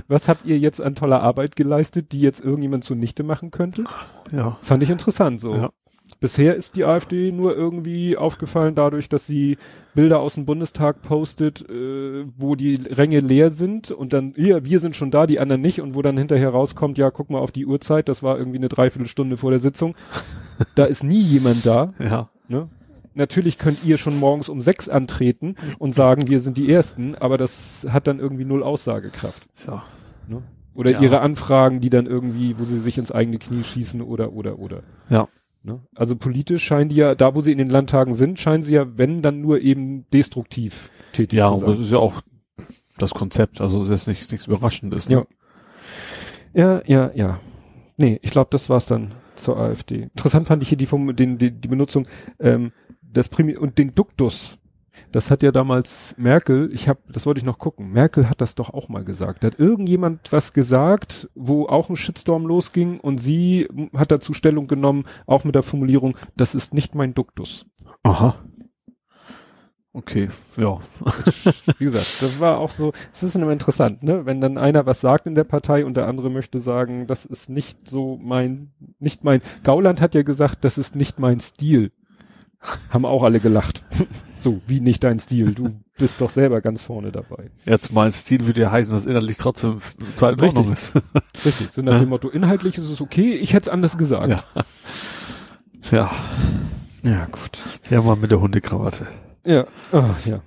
Was 0.08 0.28
habt 0.28 0.46
ihr 0.46 0.58
jetzt 0.58 0.82
an 0.82 0.96
toller 0.96 1.22
Arbeit 1.22 1.56
geleistet, 1.56 2.12
die 2.12 2.22
jetzt 2.22 2.44
irgendjemand 2.44 2.84
zunichte 2.84 3.24
machen 3.24 3.52
könnte? 3.52 3.84
ja. 4.32 4.58
Fand 4.62 4.84
ich 4.84 4.90
interessant 4.90 5.42
so. 5.42 5.54
Ja. 5.56 5.70
Bisher 6.16 6.56
ist 6.56 6.76
die 6.76 6.86
AfD 6.86 7.32
nur 7.32 7.56
irgendwie 7.56 8.18
aufgefallen 8.18 8.76
dadurch, 8.76 9.10
dass 9.10 9.26
sie 9.28 9.58
Bilder 9.94 10.20
aus 10.20 10.36
dem 10.36 10.46
Bundestag 10.46 11.02
postet, 11.02 11.68
äh, 11.70 12.26
wo 12.38 12.56
die 12.56 12.76
Ränge 12.76 13.20
leer 13.20 13.50
sind 13.50 13.92
und 13.92 14.14
dann, 14.14 14.34
hier, 14.36 14.66
wir 14.66 14.80
sind 14.80 14.96
schon 14.96 15.12
da, 15.12 15.26
die 15.26 15.40
anderen 15.40 15.62
nicht 15.62 15.82
und 15.82 15.96
wo 15.96 16.02
dann 16.02 16.18
hinterher 16.18 16.50
rauskommt, 16.50 16.98
ja, 16.98 17.12
guck 17.12 17.30
mal 17.30 17.40
auf 17.40 17.52
die 17.52 17.66
Uhrzeit, 17.66 18.08
das 18.10 18.24
war 18.24 18.38
irgendwie 18.38 18.58
eine 18.58 18.70
Dreiviertelstunde 18.70 19.38
vor 19.38 19.52
der 19.52 19.60
Sitzung. 19.60 19.96
da 20.76 20.86
ist 20.86 21.04
nie 21.04 21.22
jemand 21.22 21.66
da. 21.66 21.94
Ja. 22.00 22.30
Ne? 22.48 22.70
Natürlich 23.14 23.58
könnt 23.58 23.84
ihr 23.84 23.98
schon 23.98 24.18
morgens 24.18 24.48
um 24.48 24.62
sechs 24.62 24.88
antreten 24.88 25.56
und 25.80 25.94
sagen, 25.94 26.30
wir 26.30 26.40
sind 26.40 26.58
die 26.58 26.72
Ersten, 26.72 27.16
aber 27.16 27.38
das 27.38 27.86
hat 27.90 28.08
dann 28.08 28.20
irgendwie 28.20 28.46
null 28.46 28.64
Aussagekraft. 28.64 29.48
So. 29.54 29.82
Ne? 30.28 30.42
Oder 30.74 30.92
Ja. 30.92 31.02
ihre 31.02 31.20
Anfragen, 31.20 31.82
die 31.82 31.90
dann 31.90 32.06
irgendwie, 32.06 32.58
wo 32.58 32.64
sie 32.64 32.80
sich 32.80 32.98
ins 32.98 33.12
eigene 33.12 33.38
Knie 33.38 33.64
schießen 33.64 34.02
oder, 34.02 34.32
oder, 34.32 34.60
oder. 34.60 34.84
Ja. 35.10 35.28
Ne? 35.64 35.82
Also 35.96 36.16
politisch 36.16 36.64
scheinen 36.64 36.90
die 36.90 36.96
ja, 36.96 37.14
da 37.16 37.36
wo 37.36 37.42
sie 37.42 37.52
in 37.52 37.58
den 37.60 37.70
Landtagen 37.70 38.14
sind, 38.14 38.40
scheinen 38.40 38.64
sie 38.64 38.76
ja, 38.76 38.98
wenn, 38.98 39.22
dann 39.22 39.42
nur 39.42 39.62
eben 39.62 40.10
destruktiv 40.12 40.90
tätig 41.14 41.38
Ja, 41.38 41.52
zu 41.54 41.60
sein. 41.60 41.70
das 41.70 41.80
ist 41.80 41.92
ja 41.92 41.98
auch 42.00 42.22
das 42.98 43.14
Konzept. 43.14 43.62
Also 43.62 43.82
es 43.84 43.90
ist 43.90 44.08
nichts, 44.08 44.32
nichts 44.32 44.48
Überraschendes. 44.48 45.10
Ne? 45.10 45.16
Ja. 45.16 45.26
Ja, 46.54 46.82
ja, 46.86 47.12
ja. 47.16 47.40
Nee, 47.98 48.20
ich 48.22 48.32
glaube, 48.32 48.50
das 48.52 48.70
war's 48.70 48.88
dann 48.88 49.14
zur 49.36 49.58
AfD. 49.58 50.04
Interessant 50.04 50.48
fand 50.48 50.64
ich 50.64 50.70
hier 50.70 50.78
die, 50.78 50.86
vom, 50.86 51.16
den, 51.16 51.38
die, 51.38 51.52
die 51.52 51.68
Benutzung 51.68 52.08
ähm, 52.40 52.72
das 53.02 53.30
Primi 53.30 53.56
und 53.58 53.78
den 53.78 53.94
Duktus. 53.94 54.58
Das 55.12 55.32
hat 55.32 55.44
ja 55.44 55.52
damals 55.52 56.16
Merkel, 56.18 56.70
ich 56.74 56.88
habe, 56.90 57.00
das 57.10 57.26
wollte 57.26 57.40
ich 57.40 57.46
noch 57.46 57.58
gucken. 57.58 57.92
Merkel 57.92 58.30
hat 58.30 58.42
das 58.42 58.56
doch 58.56 58.70
auch 58.70 58.90
mal 58.90 59.04
gesagt. 59.04 59.44
Da 59.44 59.48
hat 59.48 59.60
irgendjemand 59.60 60.32
was 60.32 60.54
gesagt, 60.54 61.30
wo 61.36 61.66
auch 61.68 61.90
ein 61.90 61.96
Shitstorm 61.96 62.46
losging 62.46 63.00
und 63.00 63.18
sie 63.18 63.68
hat 63.96 64.12
dazu 64.12 64.34
Stellung 64.34 64.68
genommen, 64.68 65.06
auch 65.26 65.44
mit 65.44 65.56
der 65.56 65.64
Formulierung, 65.64 66.18
das 66.36 66.56
ist 66.56 66.74
nicht 66.74 66.96
mein 66.96 67.14
Duktus. 67.14 67.66
Aha. 68.04 68.36
Okay, 69.94 70.30
ja. 70.56 70.80
Wie 71.78 71.84
gesagt, 71.84 72.22
das 72.22 72.40
war 72.40 72.60
auch 72.60 72.70
so, 72.70 72.94
es 73.14 73.24
ist 73.24 73.36
immer 73.36 73.52
interessant, 73.52 74.04
ne? 74.04 74.26
Wenn 74.26 74.40
dann 74.40 74.58
einer 74.58 74.86
was 74.86 75.02
sagt 75.02 75.28
in 75.28 75.36
der 75.36 75.44
Partei 75.44 75.84
und 75.86 75.98
der 75.98 76.08
andere 76.08 76.30
möchte 76.30 76.60
sagen, 76.60 77.08
das 77.08 77.26
ist 77.26 77.50
nicht 77.50 77.90
so 77.90 78.18
mein, 78.22 78.72
nicht 79.00 79.26
mein, 79.26 79.42
Gauland 79.64 80.00
hat 80.00 80.16
ja 80.16 80.22
gesagt, 80.22 80.64
das 80.64 80.78
ist 80.78 80.96
nicht 80.96 81.20
mein 81.20 81.42
Stil. 81.42 81.92
Haben 82.90 83.06
auch 83.06 83.24
alle 83.24 83.40
gelacht. 83.40 83.84
so, 84.38 84.62
wie 84.68 84.80
nicht 84.80 85.04
dein 85.04 85.20
Stil? 85.20 85.54
Du 85.54 85.80
bist 85.98 86.22
doch 86.22 86.30
selber 86.30 86.62
ganz 86.62 86.84
vorne 86.84 87.12
dabei. 87.12 87.50
Jetzt 87.66 87.92
mein 87.94 88.12
Stil 88.12 88.46
würde 88.46 88.62
ja 88.62 88.72
heißen, 88.72 88.94
dass 88.94 89.06
inhaltlich 89.06 89.38
trotzdem 89.38 89.80
total 90.16 90.34
in 90.34 90.42
Ordnung 90.42 90.72
ist. 90.72 90.96
Richtig. 91.46 91.70
So 91.72 91.82
nach 91.82 92.00
dem 92.00 92.10
Motto, 92.10 92.30
inhaltlich 92.30 92.78
ist 92.78 92.90
es 92.90 93.02
okay, 93.02 93.34
ich 93.34 93.54
hätte 93.54 93.70
es 93.70 93.70
anders 93.70 93.98
gesagt. 93.98 94.30
Ja. 94.30 94.44
ja. 95.92 96.12
ja 97.04 97.26
gut. 97.26 97.60
Der 97.90 98.02
mal 98.02 98.16
mit 98.16 98.32
der 98.32 98.42
Hundekrawatte. 98.42 99.08
Ja, 99.46 99.66
ah, 99.92 100.16
ja. 100.26 100.42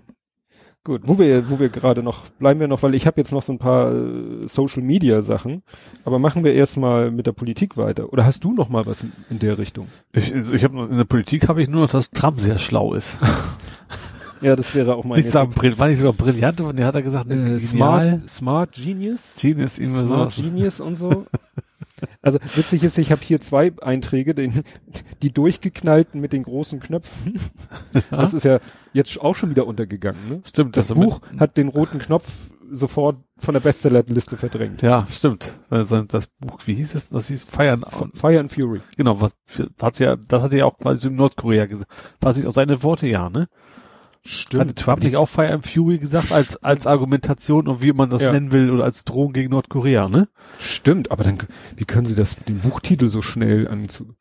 Gut, 0.87 1.01
wo 1.07 1.19
wir, 1.19 1.49
wo 1.49 1.59
wir 1.59 1.71
gerade 1.71 2.03
noch, 2.03 2.29
bleiben 2.39 2.61
wir 2.61 2.69
noch, 2.69 2.83
weil 2.83 2.95
ich 2.95 3.07
habe 3.07 3.19
jetzt 3.19 3.33
noch 3.33 3.43
so 3.43 3.53
ein 3.55 3.59
paar 3.59 3.91
äh, 3.95 4.47
Social 4.47 4.83
Media 4.83 5.23
Sachen, 5.23 5.63
aber 6.05 6.19
machen 6.19 6.45
wir 6.45 6.53
erstmal 6.53 7.11
mit 7.11 7.27
der 7.27 7.33
Politik 7.33 7.79
weiter. 7.79 8.13
Oder 8.13 8.27
hast 8.27 8.45
du 8.45 8.53
noch 8.53 8.69
mal 8.69 8.85
was 8.85 9.03
in, 9.03 9.13
in 9.31 9.39
der 9.39 9.57
Richtung? 9.57 9.89
Ich, 10.13 10.35
also 10.35 10.55
ich 10.55 10.63
habe 10.63 10.79
in 10.91 10.99
der 10.99 11.05
Politik 11.05 11.49
habe 11.49 11.63
ich 11.63 11.71
nur 11.71 11.81
noch, 11.81 11.91
dass 11.91 12.11
Trump 12.11 12.39
sehr 12.39 12.59
schlau 12.59 12.93
ist. 12.93 13.17
Ja, 14.43 14.57
das 14.57 14.75
wäre 14.75 14.95
auch 14.97 15.05
mein 15.05 15.21
Nicht 15.21 15.31
sagen, 15.31 15.53
brill- 15.55 15.79
war 15.79 15.89
nicht 15.89 15.97
sogar 15.97 16.13
brillant, 16.13 16.61
aber 16.61 16.75
der 16.75 16.87
hat 16.87 16.95
er 16.97 17.03
gesagt, 17.03 17.31
äh. 17.31 17.59
Smart, 17.61 18.29
Smart 18.29 18.73
Genius, 18.73 19.37
Genius, 19.41 19.79
irgendwie 19.79 20.05
Smart 20.05 20.33
sowas. 20.33 20.37
Genius 20.37 20.81
und 20.81 20.97
so. 20.97 21.25
Also 22.25 22.39
witzig 22.57 22.83
ist, 22.83 22.99
ich 22.99 23.13
habe 23.13 23.23
hier 23.23 23.41
zwei 23.41 23.73
Einträge, 23.83 24.35
den, 24.35 24.63
die 25.23 25.29
durchgeknallten 25.33 26.21
mit 26.21 26.33
den 26.33 26.43
großen 26.43 26.81
Knöpfen. 26.81 27.39
Das 28.11 28.35
ist 28.35 28.45
ja 28.45 28.61
jetzt 28.93 29.21
auch 29.21 29.35
schon 29.35 29.51
wieder 29.51 29.67
untergegangen. 29.67 30.29
Ne? 30.29 30.41
Stimmt, 30.45 30.77
Das 30.77 30.89
mit- 30.89 30.99
Buch 30.99 31.21
hat 31.39 31.57
den 31.57 31.69
roten 31.69 31.99
Knopf 31.99 32.31
sofort 32.71 33.19
von 33.37 33.53
der 33.53 33.61
Bestsellerliste 33.61 34.37
verdrängt. 34.37 34.81
Ja, 34.83 35.07
stimmt. 35.11 35.53
Also 35.71 36.03
das 36.03 36.29
Buch, 36.41 36.59
wie 36.65 36.75
hieß 36.75 36.95
es? 36.95 37.11
Das 37.11 37.29
hieß 37.29 37.45
Feiern. 37.45 37.83
F- 37.83 38.09
Fire 38.15 38.41
and 38.41 38.51
Fury. 38.53 38.81
Genau, 38.97 39.21
was 39.21 39.37
hat 39.81 39.99
ja, 39.99 40.17
das 40.17 40.43
hat 40.43 40.53
er 40.55 40.61
ja 40.61 40.65
auch 40.65 40.79
quasi 40.79 41.07
in 41.09 41.15
Nordkorea 41.17 41.67
gesagt. 41.67 41.93
War 42.21 42.33
sich 42.33 42.47
auch 42.47 42.53
seine 42.55 42.83
Worte 42.83 43.07
ja, 43.07 43.29
ne? 43.31 43.49
Hatte 44.27 44.75
Trump 44.75 45.03
nicht 45.03 45.17
auch 45.17 45.27
Fire 45.29 45.53
and 45.53 45.67
Fury 45.67 45.99
gesagt 45.99 46.33
als 46.33 46.57
als 46.63 46.87
Argumentation 46.87 47.69
und 47.69 47.83
wie 47.83 47.93
man 47.93 48.09
das 48.09 48.23
Ja. 48.23 48.33
nennen 48.33 48.53
will 48.53 48.71
oder 48.71 48.85
als 48.85 49.05
Drohung 49.05 49.33
gegen 49.35 49.51
Nordkorea, 49.51 50.09
ne? 50.09 50.29
Stimmt, 50.59 51.11
aber 51.11 51.25
dann, 51.25 51.39
wie 51.77 51.85
können 51.85 52.07
sie 52.07 52.15
das, 52.15 52.37
den 52.37 52.61
Buchtitel 52.61 53.09
so 53.09 53.21
schnell 53.21 53.69
anzu... 53.69 54.15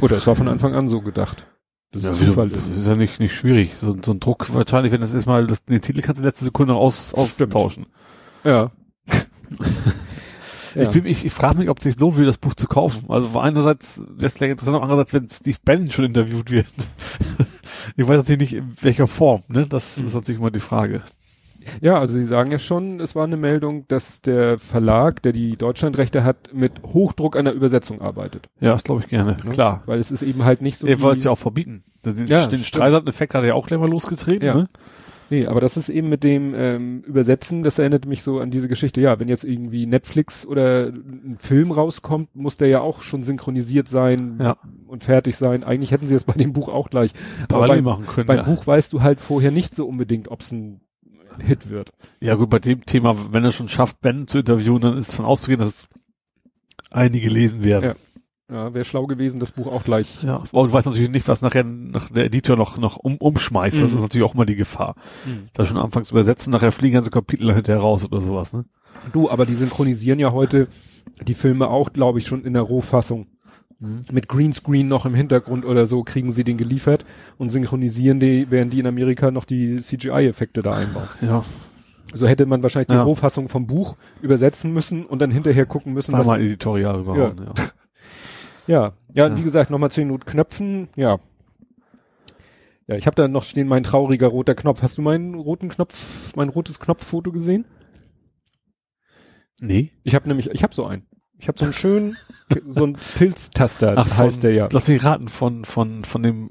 Oder 0.00 0.16
es 0.16 0.26
war 0.28 0.36
von 0.36 0.46
Anfang 0.48 0.74
an 0.74 0.88
so 0.88 1.00
gedacht. 1.02 1.46
Das 1.90 2.04
ist 2.04 2.20
wie 2.20 2.26
du- 2.26 2.30
Zufall. 2.32 2.48
das 2.50 2.68
ist 2.68 2.86
ja 2.86 2.94
nicht 2.94 3.18
nicht 3.18 3.34
schwierig. 3.34 3.74
So, 3.80 3.96
so 4.00 4.12
ein 4.12 4.20
Druck 4.20 4.52
wahrscheinlich, 4.54 4.92
wenn 4.92 5.00
das 5.00 5.12
ist 5.12 5.26
mal 5.26 5.46
das, 5.46 5.64
den 5.64 5.80
Titel 5.80 6.02
kannst 6.02 6.18
du 6.20 6.22
in 6.22 6.28
letzter 6.28 6.44
Sekunde 6.44 6.74
noch 6.74 6.80
aus, 6.80 7.12
austauschen. 7.14 7.86
Ja. 8.44 8.70
ja. 10.74 10.82
Ich, 10.82 10.90
bin, 10.90 11.06
ich, 11.06 11.24
ich 11.24 11.32
frage 11.32 11.58
mich, 11.58 11.68
ob 11.68 11.78
es 11.78 11.84
sich 11.84 11.98
lohnt, 11.98 12.16
will 12.16 12.26
das 12.26 12.38
Buch 12.38 12.54
zu 12.54 12.66
kaufen. 12.68 13.06
Also 13.08 13.38
einerseits 13.40 14.00
wäre 14.06 14.26
es 14.26 14.34
gleich 14.34 14.50
interessant, 14.50 14.76
andererseits, 14.80 15.12
wenn 15.14 15.28
Steve 15.28 15.56
Bannon 15.64 15.90
schon 15.90 16.04
interviewt 16.04 16.50
wird. 16.50 16.66
Ich 17.96 18.06
weiß 18.08 18.16
natürlich 18.18 18.52
nicht, 18.52 18.54
in 18.54 18.74
welcher 18.80 19.06
Form, 19.06 19.42
ne? 19.48 19.66
Das 19.68 19.96
Hm. 19.96 20.06
ist 20.06 20.14
natürlich 20.14 20.40
immer 20.40 20.50
die 20.50 20.60
Frage. 20.60 21.02
ja, 21.80 21.98
also 21.98 22.14
sie 22.14 22.24
sagen 22.24 22.50
ja 22.50 22.58
schon, 22.58 23.00
es 23.00 23.14
war 23.14 23.24
eine 23.24 23.36
Meldung, 23.36 23.86
dass 23.88 24.22
der 24.22 24.58
Verlag, 24.58 25.22
der 25.22 25.32
die 25.32 25.56
Deutschlandrechte 25.56 26.24
hat, 26.24 26.54
mit 26.54 26.72
Hochdruck 26.82 27.36
an 27.36 27.44
der 27.44 27.54
Übersetzung 27.54 28.00
arbeitet. 28.00 28.48
Ja, 28.60 28.72
das 28.72 28.84
glaube 28.84 29.02
ich 29.02 29.08
gerne. 29.08 29.32
Ne? 29.44 29.50
Klar. 29.50 29.82
Weil 29.86 29.98
es 29.98 30.10
ist 30.10 30.22
eben 30.22 30.44
halt 30.44 30.62
nicht 30.62 30.78
so. 30.78 30.86
Er 30.86 31.00
wollte 31.00 31.18
es 31.18 31.24
ja 31.24 31.30
auch 31.30 31.38
verbieten. 31.38 31.84
Den, 32.04 32.26
Ja, 32.26 32.46
den. 32.46 32.60
Streisand-Effekt 32.62 33.34
hat 33.34 33.42
er 33.42 33.48
ja 33.48 33.54
auch 33.54 33.66
gleich 33.66 33.80
mal 33.80 33.90
losgetreten, 33.90 34.46
Ja. 34.46 34.54
ne? 34.54 34.68
Nee, 35.30 35.46
aber 35.46 35.60
das 35.60 35.76
ist 35.76 35.88
eben 35.88 36.08
mit 36.08 36.24
dem 36.24 36.54
ähm, 36.54 37.02
Übersetzen, 37.02 37.62
das 37.62 37.78
erinnert 37.78 38.06
mich 38.06 38.22
so 38.22 38.40
an 38.40 38.50
diese 38.50 38.68
Geschichte. 38.68 39.00
Ja, 39.00 39.20
wenn 39.20 39.28
jetzt 39.28 39.44
irgendwie 39.44 39.84
Netflix 39.86 40.46
oder 40.46 40.86
ein 40.86 41.36
Film 41.38 41.70
rauskommt, 41.70 42.34
muss 42.34 42.56
der 42.56 42.68
ja 42.68 42.80
auch 42.80 43.02
schon 43.02 43.22
synchronisiert 43.22 43.88
sein 43.88 44.38
Ja. 44.40 44.56
und 44.86 45.04
fertig 45.04 45.36
sein. 45.36 45.64
Eigentlich 45.64 45.90
hätten 45.90 46.06
sie 46.06 46.14
es 46.14 46.24
bei 46.24 46.32
dem 46.32 46.52
Buch 46.52 46.68
auch 46.68 46.88
gleich. 46.88 47.12
Aber 47.44 47.60
Parallel 47.60 47.76
beim, 47.76 47.84
machen 47.84 48.06
können. 48.06 48.26
beim 48.26 48.36
ja. 48.38 48.42
Buch 48.44 48.66
weißt 48.66 48.92
du 48.92 49.02
halt 49.02 49.20
vorher 49.20 49.50
nicht 49.50 49.74
so 49.74 49.86
unbedingt, 49.86 50.28
ob 50.28 50.40
es 50.40 50.52
ein 50.52 50.80
Hit 51.40 51.68
wird. 51.70 51.90
ja 52.20 52.34
gut, 52.34 52.50
bei 52.50 52.58
dem 52.58 52.84
Thema, 52.84 53.14
wenn 53.32 53.44
er 53.44 53.52
schon 53.52 53.68
schafft, 53.68 54.00
Ben 54.00 54.26
zu 54.26 54.38
interviewen, 54.38 54.80
dann 54.80 54.98
ist 54.98 55.12
von 55.12 55.24
auszugehen, 55.24 55.60
dass 55.60 55.88
einige 56.90 57.28
lesen 57.28 57.62
werden. 57.64 57.84
Ja. 57.90 57.94
Ja, 58.50 58.72
wäre 58.72 58.84
schlau 58.84 59.06
gewesen, 59.06 59.40
das 59.40 59.52
Buch 59.52 59.66
auch 59.66 59.84
gleich. 59.84 60.22
Ja, 60.22 60.42
du 60.52 60.72
weißt 60.72 60.86
natürlich 60.86 61.10
nicht, 61.10 61.28
was 61.28 61.42
nachher 61.42 61.64
nach 61.64 62.08
der 62.10 62.24
Editor 62.24 62.56
noch, 62.56 62.78
noch 62.78 62.96
um, 62.96 63.16
umschmeißt. 63.18 63.78
Das 63.80 63.90
Mhm. 63.92 63.98
ist 63.98 64.02
natürlich 64.02 64.26
auch 64.26 64.32
mal 64.34 64.46
die 64.46 64.56
Gefahr. 64.56 64.94
Da 65.52 65.66
schon 65.66 65.76
anfangs 65.76 66.10
übersetzen, 66.10 66.50
nachher 66.52 66.72
fliegen 66.72 66.94
ganze 66.94 67.10
Kapitel 67.10 67.52
hinterher 67.54 67.82
raus 67.82 68.04
oder 68.06 68.20
sowas, 68.22 68.52
ne? 68.54 68.64
Du, 69.12 69.28
aber 69.30 69.44
die 69.44 69.54
synchronisieren 69.54 70.18
ja 70.18 70.32
heute 70.32 70.68
die 71.26 71.34
Filme 71.34 71.68
auch, 71.68 71.92
glaube 71.92 72.18
ich, 72.20 72.26
schon 72.26 72.42
in 72.44 72.54
der 72.54 72.62
Rohfassung. 72.62 73.26
Mhm. 73.80 74.00
Mit 74.12 74.28
Greenscreen 74.28 74.88
noch 74.88 75.04
im 75.04 75.14
Hintergrund 75.14 75.66
oder 75.66 75.86
so 75.86 76.02
kriegen 76.02 76.32
sie 76.32 76.42
den 76.42 76.56
geliefert 76.56 77.04
und 77.36 77.50
synchronisieren 77.50 78.18
die, 78.18 78.46
während 78.50 78.72
die 78.72 78.80
in 78.80 78.86
Amerika 78.86 79.30
noch 79.30 79.44
die 79.44 79.76
CGI-Effekte 79.76 80.60
da 80.62 80.70
einbauen. 80.72 81.08
Ja. 81.20 81.44
So 82.14 82.26
hätte 82.26 82.46
man 82.46 82.62
wahrscheinlich 82.62 82.88
die 82.88 82.94
Ja. 82.94 83.02
Rohfassung 83.02 83.50
vom 83.50 83.66
Buch 83.66 83.96
übersetzen 84.22 84.72
müssen 84.72 85.04
und 85.04 85.20
dann 85.20 85.30
hinterher 85.30 85.66
gucken 85.66 85.92
müssen, 85.92 86.12
Da 86.12 86.18
was, 86.20 86.26
mal 86.26 86.40
editorial 86.40 87.00
überhauen, 87.00 87.36
ja. 87.38 87.52
ja, 87.62 87.70
ja, 88.68 88.86
und 89.08 89.16
Ja. 89.16 89.36
wie 89.36 89.42
gesagt, 89.42 89.70
nochmal 89.70 89.90
zu 89.90 90.00
den 90.00 90.20
Knöpfen, 90.20 90.88
ja. 90.94 91.18
Ja, 92.86 92.96
ich 92.96 93.06
habe 93.06 93.16
da 93.16 93.28
noch 93.28 93.42
stehen, 93.42 93.68
mein 93.68 93.82
trauriger 93.82 94.28
roter 94.28 94.54
Knopf. 94.54 94.80
Hast 94.82 94.96
du 94.96 95.02
meinen 95.02 95.34
roten 95.34 95.68
Knopf, 95.68 96.34
mein 96.36 96.48
rotes 96.48 96.78
Knopffoto 96.80 97.32
gesehen? 97.32 97.66
Nee. 99.60 99.92
Ich 100.04 100.14
habe 100.14 100.28
nämlich, 100.28 100.48
ich 100.50 100.62
habe 100.62 100.74
so 100.74 100.86
einen. 100.86 101.06
Ich 101.40 101.46
habe 101.48 101.58
so 101.58 101.64
einen 101.66 101.72
schönen, 101.74 102.16
so 102.68 102.84
einen 102.84 102.94
Pilztaster, 103.16 103.94
Ach, 103.96 104.18
heißt 104.18 104.36
von, 104.36 104.40
der 104.40 104.52
ja. 104.54 104.68
Lass 104.72 104.88
mich 104.88 105.04
raten, 105.04 105.28
von, 105.28 105.64
von, 105.64 106.04
von 106.04 106.22
dem, 106.22 106.50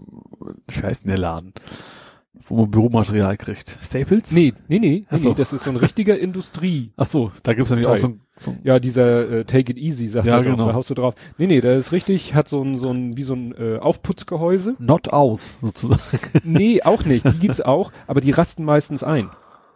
wie 0.70 0.82
heißt 0.82 1.04
denn 1.04 1.10
der 1.10 1.18
Laden? 1.18 1.54
Wo 2.48 2.56
man 2.58 2.72
Büromaterial 2.72 3.38
kriegt. 3.38 3.78
Staples? 3.82 4.32
Nee, 4.32 4.54
nee, 4.68 4.80
nee, 4.80 5.06
Ach 5.08 5.14
nee, 5.14 5.18
so. 5.20 5.30
nee, 5.30 5.36
das 5.36 5.54
ist 5.54 5.64
so 5.66 5.70
ein 5.72 5.78
richtiger 5.78 6.18
Industrie. 6.18 6.92
Ach 6.98 7.06
so, 7.06 7.32
da 7.44 7.54
gibt's 7.54 7.70
nämlich 7.70 7.88
auch 7.88 7.92
Teil. 7.94 8.02
so 8.02 8.08
ein, 8.10 8.22
so 8.38 8.52
ein 8.52 8.60
Ja, 8.64 8.80
dieser 8.80 9.30
äh, 9.32 9.46
Take 9.46 9.72
It 9.72 9.78
Easy, 9.78 10.08
sagt 10.08 10.28
Ja, 10.28 10.38
er 10.38 10.44
genau. 10.44 10.68
da 10.68 10.74
haust 10.74 10.90
du 10.90 10.94
drauf. 10.94 11.16
Nee, 11.38 11.48
nee, 11.48 11.62
der 11.62 11.76
ist 11.78 11.92
richtig, 11.92 12.36
hat 12.36 12.48
so 12.48 12.62
ein, 12.62 12.78
so 12.78 12.90
ein, 12.90 13.18
wie 13.18 13.24
so 13.24 13.34
ein 13.36 13.54
äh, 13.58 13.78
Aufputzgehäuse. 13.78 14.76
Not 14.80 15.10
aus, 15.14 15.60
sozusagen. 15.62 16.02
nee, 16.44 16.82
auch 16.84 17.06
nicht, 17.06 17.26
die 17.26 17.40
gibt's 17.40 17.62
auch, 17.62 17.92
aber 18.08 18.22
die 18.22 18.32
rasten 18.32 18.64
meistens 18.64 19.04
ein. 19.04 19.30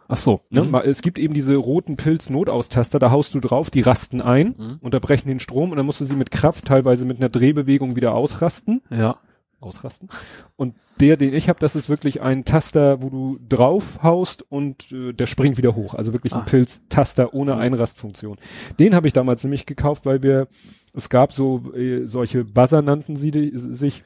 Ach 0.08 0.16
so. 0.18 0.40
Ne? 0.50 0.62
Mhm. 0.64 0.74
Es 0.74 1.00
gibt 1.00 1.18
eben 1.18 1.32
diese 1.32 1.54
roten 1.56 1.96
Pilz-Notaustaster, 1.96 2.98
da 2.98 3.10
haust 3.10 3.34
du 3.34 3.40
drauf, 3.40 3.70
die 3.70 3.80
rasten 3.80 4.20
ein, 4.20 4.54
Mhm. 4.58 4.76
unterbrechen 4.80 5.28
den 5.28 5.38
Strom 5.38 5.70
und 5.70 5.78
dann 5.78 5.86
musst 5.86 6.00
du 6.00 6.04
sie 6.04 6.16
mit 6.16 6.30
Kraft, 6.30 6.66
teilweise 6.66 7.06
mit 7.06 7.16
einer 7.18 7.30
Drehbewegung 7.30 7.96
wieder 7.96 8.14
ausrasten. 8.14 8.82
Ja. 8.90 9.16
Ausrasten. 9.62 10.08
Und 10.56 10.74
der, 11.00 11.16
den 11.16 11.34
ich 11.34 11.48
habe, 11.48 11.58
das 11.58 11.74
ist 11.74 11.88
wirklich 11.88 12.22
ein 12.22 12.44
Taster, 12.44 13.02
wo 13.02 13.08
du 13.10 13.38
drauf 13.48 14.02
haust 14.02 14.42
und 14.50 14.92
äh, 14.92 15.12
der 15.12 15.26
springt 15.26 15.56
wieder 15.56 15.74
hoch. 15.74 15.94
Also 15.94 16.12
wirklich 16.12 16.32
ein 16.32 16.40
Ah. 16.40 16.44
Pilz-Taster 16.44 17.34
ohne 17.34 17.56
Einrastfunktion. 17.56 18.36
Den 18.78 18.94
habe 18.94 19.06
ich 19.06 19.12
damals 19.12 19.42
nämlich 19.44 19.66
gekauft, 19.66 20.06
weil 20.06 20.22
wir, 20.22 20.48
es 20.94 21.08
gab 21.08 21.32
so 21.32 21.62
äh, 21.74 22.06
solche 22.06 22.44
Buzzer 22.44 22.82
nannten 22.82 23.16
sie 23.16 23.30
die, 23.30 23.52
sich, 23.54 24.04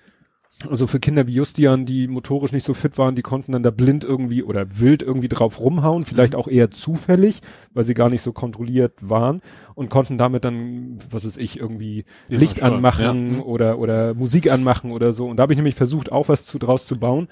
also 0.71 0.87
für 0.87 1.01
Kinder 1.01 1.27
wie 1.27 1.35
Justian, 1.35 1.85
die 1.85 2.09
motorisch 2.09 2.53
nicht 2.53 2.65
so 2.65 2.73
fit 2.73 2.97
waren, 2.97 3.15
die 3.15 3.23
konnten 3.23 3.53
dann 3.53 3.63
da 3.63 3.71
blind 3.71 4.05
irgendwie 4.05 4.43
oder 4.43 4.81
wild 4.81 5.03
irgendwie 5.03 5.29
drauf 5.29 5.61
rumhauen, 5.61 6.03
vielleicht 6.03 6.35
auch 6.35 6.49
eher 6.49 6.71
zufällig, 6.71 7.41
weil 7.75 7.85
sie 7.85 7.93
gar 7.93 8.09
nicht 8.09 8.23
so 8.23 8.33
kontrolliert 8.33 8.95
waren 9.03 9.43
und 9.75 9.91
konnten 9.91 10.17
damit 10.17 10.45
dann, 10.45 10.99
was 11.11 11.27
weiß 11.27 11.37
ich, 11.37 11.61
irgendwie 11.61 12.07
Ja, 12.29 12.39
Licht 12.39 12.61
schon, 12.61 12.73
anmachen 12.73 13.35
ja. 13.35 13.43
oder 13.43 13.79
oder 13.79 14.15
Musik 14.15 14.51
anmachen 14.51 14.93
oder 14.93 15.13
so. 15.13 15.29
Und 15.29 15.37
da 15.37 15.43
habe 15.43 15.53
ich 15.53 15.59
nämlich 15.59 15.75
versucht, 15.75 16.11
auch 16.11 16.31
was 16.31 16.47
zu, 16.47 16.59
draus 16.59 16.87
zu 16.87 16.99
bauen. 16.99 17.29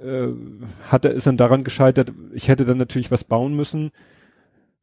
Äh, 0.00 0.28
hatte 0.88 1.08
ist 1.08 1.26
dann 1.26 1.36
daran 1.36 1.64
gescheitert, 1.64 2.12
ich 2.32 2.46
hätte 2.46 2.64
dann 2.64 2.78
natürlich 2.78 3.10
was 3.10 3.24
bauen 3.24 3.56
müssen. 3.56 3.90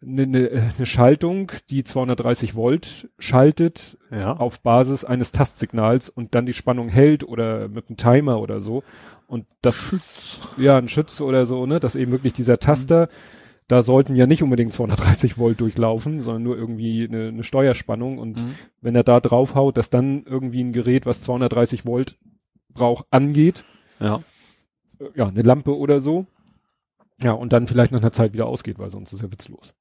Eine 0.08 0.28
ne, 0.28 0.72
ne 0.78 0.86
Schaltung, 0.86 1.52
die 1.70 1.84
230 1.84 2.56
Volt 2.56 3.10
schaltet, 3.18 3.98
Ja. 4.12 4.36
auf 4.38 4.60
Basis 4.62 5.04
eines 5.04 5.32
Tastsignals 5.32 6.10
und 6.10 6.36
dann 6.36 6.46
die 6.46 6.54
Spannung 6.54 6.90
hält 6.90 7.24
oder 7.24 7.68
mit 7.70 7.88
einem 7.90 7.98
Timer 7.98 8.40
oder 8.40 8.60
so. 8.60 8.84
Und 9.28 9.46
das, 9.62 10.42
ja, 10.58 10.78
ein 10.78 10.88
Schütz 10.88 11.22
oder 11.22 11.46
so, 11.46 11.66
ne, 11.66 11.80
dass 11.80 11.96
eben 11.96 12.12
wirklich 12.12 12.34
dieser 12.34 12.60
Taster, 12.60 13.10
da 13.68 13.82
sollten 13.82 14.16
ja 14.16 14.28
nicht 14.28 14.44
unbedingt 14.44 14.74
230 14.74 15.40
Volt 15.40 15.60
durchlaufen, 15.60 16.22
sondern 16.22 16.44
nur 16.44 16.56
irgendwie 16.56 17.08
eine, 17.08 17.30
eine 17.30 17.44
Steuerspannung 17.44 18.20
und 18.20 18.44
Mhm. 18.44 18.52
wenn 18.82 18.96
er 18.96 19.04
da 19.04 19.20
draufhaut, 19.20 19.78
dass 19.78 19.90
dann 19.90 20.24
irgendwie 20.28 20.64
ein 20.64 20.72
Gerät, 20.72 21.08
was 21.08 21.22
230 21.24 21.86
Volt 21.86 22.18
braucht, 22.70 23.08
angeht, 23.10 23.64
Ja. 24.00 24.20
äh, 25.00 25.06
ja, 25.16 25.28
eine 25.30 25.42
Lampe 25.42 25.76
oder 25.76 26.00
so. 26.00 26.28
Ja, 27.24 27.32
und 27.32 27.54
dann 27.54 27.66
vielleicht 27.66 27.92
nach 27.94 28.02
einer 28.02 28.12
Zeit 28.12 28.34
wieder 28.34 28.46
ausgeht, 28.46 28.78
weil 28.78 28.92
sonst 28.92 29.14
ist 29.14 29.24
er 29.24 29.32
witzlos. 29.32 29.74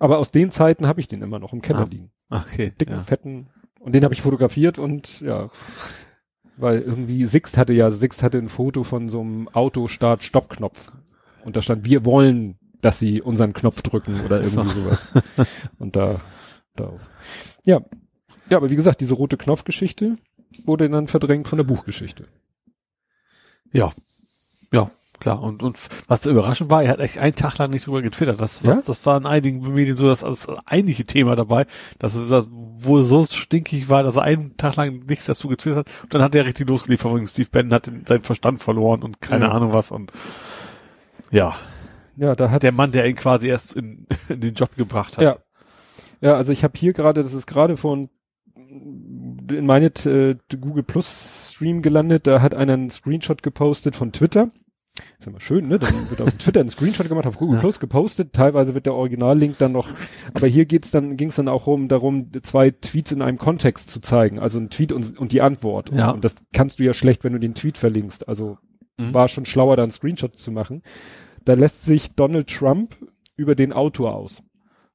Aber 0.00 0.18
aus 0.18 0.32
den 0.32 0.50
Zeiten 0.50 0.86
habe 0.88 0.98
ich 1.00 1.06
den 1.06 1.22
immer 1.22 1.38
noch 1.38 1.52
im 1.52 1.62
Keller 1.62 1.80
Ah. 1.80 1.88
liegen 1.88 2.10
Okay. 2.30 2.72
dicken, 2.80 2.94
Ja. 2.94 3.02
fetten. 3.04 3.46
Und 3.78 3.94
den 3.94 4.02
habe 4.02 4.12
ich 4.14 4.22
fotografiert 4.22 4.78
und 4.78 5.20
ja, 5.20 5.48
weil 6.56 6.80
irgendwie 6.80 7.24
Sixt 7.26 7.56
hatte 7.56 7.72
ja, 7.72 7.90
Sixt 7.92 8.22
hatte 8.22 8.38
ein 8.38 8.48
Foto 8.48 8.82
von 8.82 9.08
so 9.08 9.20
einem 9.20 9.48
Auto-Start-Stopp-Knopf. 9.48 10.92
Und 11.44 11.56
da 11.56 11.62
stand, 11.62 11.84
wir 11.84 12.04
wollen, 12.04 12.58
dass 12.82 12.98
sie 12.98 13.22
unseren 13.22 13.52
Knopf 13.54 13.80
drücken 13.82 14.20
oder 14.24 14.42
irgendwie 14.42 14.68
So. 14.68 14.82
sowas. 14.82 15.12
Und 15.78 15.96
da, 15.96 16.20
da 16.76 16.84
aus. 16.84 17.08
Ja. 17.64 17.80
Ja, 18.50 18.56
aber 18.56 18.68
wie 18.70 18.76
gesagt, 18.76 19.00
diese 19.00 19.14
rote 19.14 19.36
Knopfgeschichte 19.36 20.16
wurde 20.64 20.88
dann 20.90 21.06
verdrängt 21.06 21.46
von 21.48 21.56
der 21.56 21.64
Buchgeschichte. 21.64 22.26
Ja. 23.72 23.92
Ja, 24.72 24.90
klar. 25.20 25.42
Und, 25.42 25.62
und 25.62 25.78
was 26.08 26.26
überraschend 26.26 26.70
war, 26.70 26.82
er 26.82 26.90
hat 26.90 27.00
echt 27.00 27.18
einen 27.18 27.34
Tag 27.34 27.58
lang 27.58 27.70
nicht 27.70 27.86
drüber 27.86 28.02
getwittert. 28.02 28.40
Das, 28.40 28.64
was, 28.64 28.76
Ja? 28.76 28.82
das 28.86 29.06
war 29.06 29.16
in 29.16 29.26
einigen 29.26 29.60
Medien 29.72 29.96
so 29.96 30.08
das, 30.08 30.20
das 30.20 30.48
eigentliche 30.66 31.04
Thema 31.04 31.36
dabei, 31.36 31.66
dass 31.98 32.14
es 32.16 32.30
das 32.30 32.48
wohl 32.50 33.02
so 33.02 33.24
stinkig 33.24 33.88
war, 33.88 34.02
dass 34.02 34.16
er 34.16 34.22
einen 34.22 34.56
Tag 34.56 34.76
lang 34.76 35.04
nichts 35.06 35.26
dazu 35.26 35.48
getwittert 35.48 35.86
hat. 35.88 36.02
Und 36.04 36.14
dann 36.14 36.22
hat 36.22 36.34
er 36.34 36.44
richtig 36.46 36.68
losgeliefert. 36.68 37.10
Übrigens, 37.10 37.32
Steve 37.32 37.48
Bannon 37.52 37.74
hat 37.74 37.90
seinen 38.06 38.22
Verstand 38.22 38.60
verloren 38.60 39.02
und 39.02 39.20
keine 39.20 39.44
Ja. 39.46 39.50
Ahnung 39.52 39.72
was. 39.72 39.90
Und 39.90 40.10
ja, 41.30 41.54
Ja, 42.16 42.34
da 42.34 42.50
hat 42.50 42.62
der 42.62 42.72
Mann, 42.72 42.92
der 42.92 43.06
ihn 43.06 43.16
quasi 43.16 43.48
erst 43.48 43.76
in, 43.76 44.06
in 44.28 44.40
den 44.40 44.54
Job 44.54 44.74
gebracht 44.76 45.16
hat. 45.18 45.24
Ja. 45.24 45.36
Ja, 46.22 46.34
also 46.34 46.52
ich 46.52 46.64
habe 46.64 46.74
hier 46.78 46.92
gerade, 46.92 47.22
das 47.22 47.32
ist 47.32 47.46
gerade 47.46 47.76
von 47.78 48.10
in 48.56 49.66
meine 49.66 49.86
äh, 50.04 50.36
Google 50.60 50.82
Plus 50.84 51.50
Stream 51.52 51.82
gelandet, 51.82 52.26
da 52.26 52.40
hat 52.40 52.54
einer 52.54 52.74
einen 52.74 52.90
Screenshot 52.90 53.42
gepostet 53.42 53.96
von 53.96 54.12
Twitter. 54.12 54.50
Ist 55.18 55.30
mal 55.30 55.40
schön, 55.40 55.68
ne? 55.68 55.78
Dann 55.78 56.10
wird 56.10 56.20
auf 56.20 56.32
Twitter 56.34 56.60
ein 56.60 56.68
Screenshot 56.68 57.08
gemacht, 57.08 57.26
auf 57.26 57.36
Google 57.36 57.56
Ja. 57.56 57.60
Plus 57.60 57.80
gepostet. 57.80 58.32
Teilweise 58.32 58.74
wird 58.74 58.86
der 58.86 58.94
Originallink 58.94 59.58
dann 59.58 59.72
noch, 59.72 59.88
aber 60.34 60.46
hier 60.46 60.64
geht's 60.66 60.90
dann, 60.90 61.16
ging's 61.16 61.36
dann 61.36 61.48
auch 61.48 61.66
um 61.66 61.88
darum, 61.88 62.30
zwei 62.42 62.70
Tweets 62.70 63.12
in 63.12 63.22
einem 63.22 63.38
Kontext 63.38 63.90
zu 63.90 64.00
zeigen. 64.00 64.38
Also 64.38 64.58
ein 64.58 64.70
Tweet 64.70 64.92
und, 64.92 65.18
und 65.18 65.32
die 65.32 65.42
Antwort. 65.42 65.90
Ja. 65.92 66.10
Und 66.10 66.24
das 66.24 66.36
kannst 66.52 66.78
du 66.78 66.84
ja 66.84 66.94
schlecht, 66.94 67.24
wenn 67.24 67.32
du 67.32 67.38
den 67.40 67.54
Tweet 67.54 67.78
verlinkst. 67.78 68.28
Also 68.28 68.58
Mhm. 68.98 69.14
war 69.14 69.28
schon 69.28 69.46
schlauer, 69.46 69.76
da 69.76 69.82
einen 69.82 69.92
Screenshot 69.92 70.36
zu 70.36 70.52
machen. 70.52 70.82
Da 71.46 71.54
lässt 71.54 71.84
sich 71.84 72.12
Donald 72.16 72.48
Trump 72.48 72.96
über 73.36 73.54
den 73.54 73.72
Autor 73.72 74.14
aus. 74.14 74.42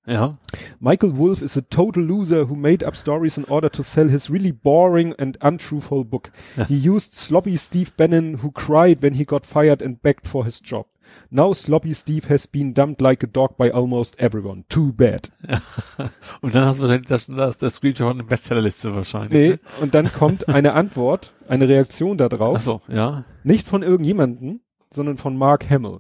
Ja. 0.08 0.38
Michael 0.80 1.18
Wolff 1.18 1.42
is 1.42 1.58
a 1.58 1.62
total 1.70 2.04
loser 2.04 2.48
who 2.50 2.56
made 2.56 2.86
up 2.86 2.96
stories 2.96 3.38
in 3.38 3.46
order 3.46 3.70
to 3.72 3.82
sell 3.84 4.10
his 4.10 4.30
really 4.30 4.52
boring 4.52 5.14
and 5.18 5.38
untruthful 5.44 6.04
book. 6.06 6.32
Ja. 6.58 6.66
He 6.66 6.90
used 6.90 7.14
sloppy 7.14 7.58
Steve 7.58 7.92
Bannon 7.98 8.42
who 8.44 8.52
cried 8.52 9.02
when 9.02 9.16
he 9.16 9.26
got 9.26 9.46
fired 9.46 9.82
and 9.82 10.02
begged 10.02 10.28
for 10.28 10.46
his 10.46 10.62
job. 10.62 10.86
Now 11.30 11.54
sloppy 11.54 11.94
Steve 11.94 12.30
has 12.30 12.48
been 12.48 12.74
dumped 12.74 13.00
like 13.02 13.24
a 13.24 13.28
dog 13.28 13.58
by 13.58 13.70
almost 13.72 14.20
everyone. 14.20 14.64
Too 14.70 14.92
bad. 14.92 15.30
Und 16.42 16.54
dann 16.56 16.66
hast 16.66 16.78
du 16.78 16.84
wahrscheinlich 16.84 17.08
das, 17.08 17.28
das, 17.28 17.58
das 17.58 17.76
Screenshot 17.76 18.18
der 18.18 18.24
Bestsellerliste 18.24 18.96
wahrscheinlich. 18.96 19.32
Nee, 19.32 19.50
Ne? 19.50 19.60
und 19.82 19.96
dann 19.96 20.12
kommt 20.12 20.48
eine 20.50 20.74
Antwort, 20.76 21.34
eine 21.48 21.68
Reaktion 21.68 22.18
darauf, 22.18 22.58
Ach 22.58 22.62
so, 22.62 22.82
ja. 22.90 23.24
nicht 23.44 23.68
von 23.68 23.84
irgendjemanden, 23.84 24.62
sondern 24.92 25.18
von 25.18 25.38
Mark 25.38 25.70
Hamill, 25.70 26.00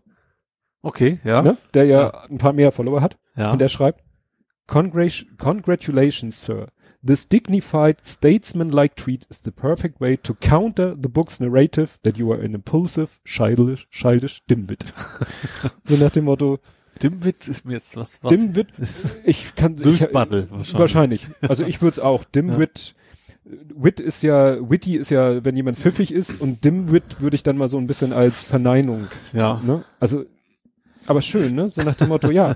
Okay, 0.86 1.19
ja. 1.23 1.41
ne? 1.41 1.57
der 1.73 1.86
ja, 1.86 2.25
ein 2.29 2.38
paar 2.38 2.53
mehr 2.53 2.71
Follower 2.71 3.01
hat. 3.01 3.17
Ja. 3.36 3.51
Und 3.51 3.59
er 3.59 3.69
schreibt, 3.69 4.03
Congrat 4.67 5.25
Congratulations, 5.39 6.43
Sir. 6.43 6.67
This 7.03 7.27
dignified, 7.27 8.05
statesman-like 8.05 8.95
tweet 8.95 9.25
is 9.25 9.41
the 9.43 9.51
perfect 9.51 9.99
way 9.99 10.15
to 10.17 10.36
counter 10.36 10.95
the 10.95 11.09
book's 11.09 11.39
narrative 11.39 11.97
that 12.03 12.17
you 12.17 12.31
are 12.31 12.39
an 12.39 12.53
impulsive, 12.53 13.19
childish, 13.25 13.88
childish 13.89 14.43
Dimwit. 14.47 14.86
so 15.86 15.95
nach 15.97 16.11
dem 16.11 16.25
Motto, 16.25 16.59
Dimwit 17.01 17.47
ist 17.47 17.65
mir 17.65 17.73
jetzt 17.73 17.95
was, 17.97 18.23
was 18.23 18.29
Dimwit, 18.29 18.67
ich 19.23 19.55
kann, 19.55 19.75
Durchspaddel 19.77 20.47
wahrscheinlich. 20.51 20.79
wahrscheinlich. 20.79 21.27
Also 21.41 21.65
ich 21.65 21.81
würde 21.81 21.93
es 21.93 21.99
auch. 21.99 22.23
Dimwit, 22.36 22.93
Wit 23.43 23.99
ist 23.99 24.21
ja, 24.21 24.57
witty 24.69 24.97
ist 24.97 25.09
ja, 25.09 25.43
wenn 25.43 25.55
jemand 25.55 25.77
pfiffig 25.77 26.11
ist 26.11 26.41
und 26.41 26.63
Dimwit 26.63 27.21
würde 27.21 27.36
ich 27.36 27.43
dann 27.43 27.57
mal 27.57 27.69
so 27.69 27.77
ein 27.77 27.88
bisschen 27.88 28.13
als 28.13 28.43
Verneinung 28.43 29.07
Ja. 29.33 29.61
Ne? 29.63 29.83
Also, 29.99 30.25
aber 31.08 31.22
schön, 31.22 31.56
ne? 31.56 31.68
So 31.68 31.82
nach 31.82 31.95
dem 31.95 32.10
Motto, 32.10 32.30
ja, 32.32 32.56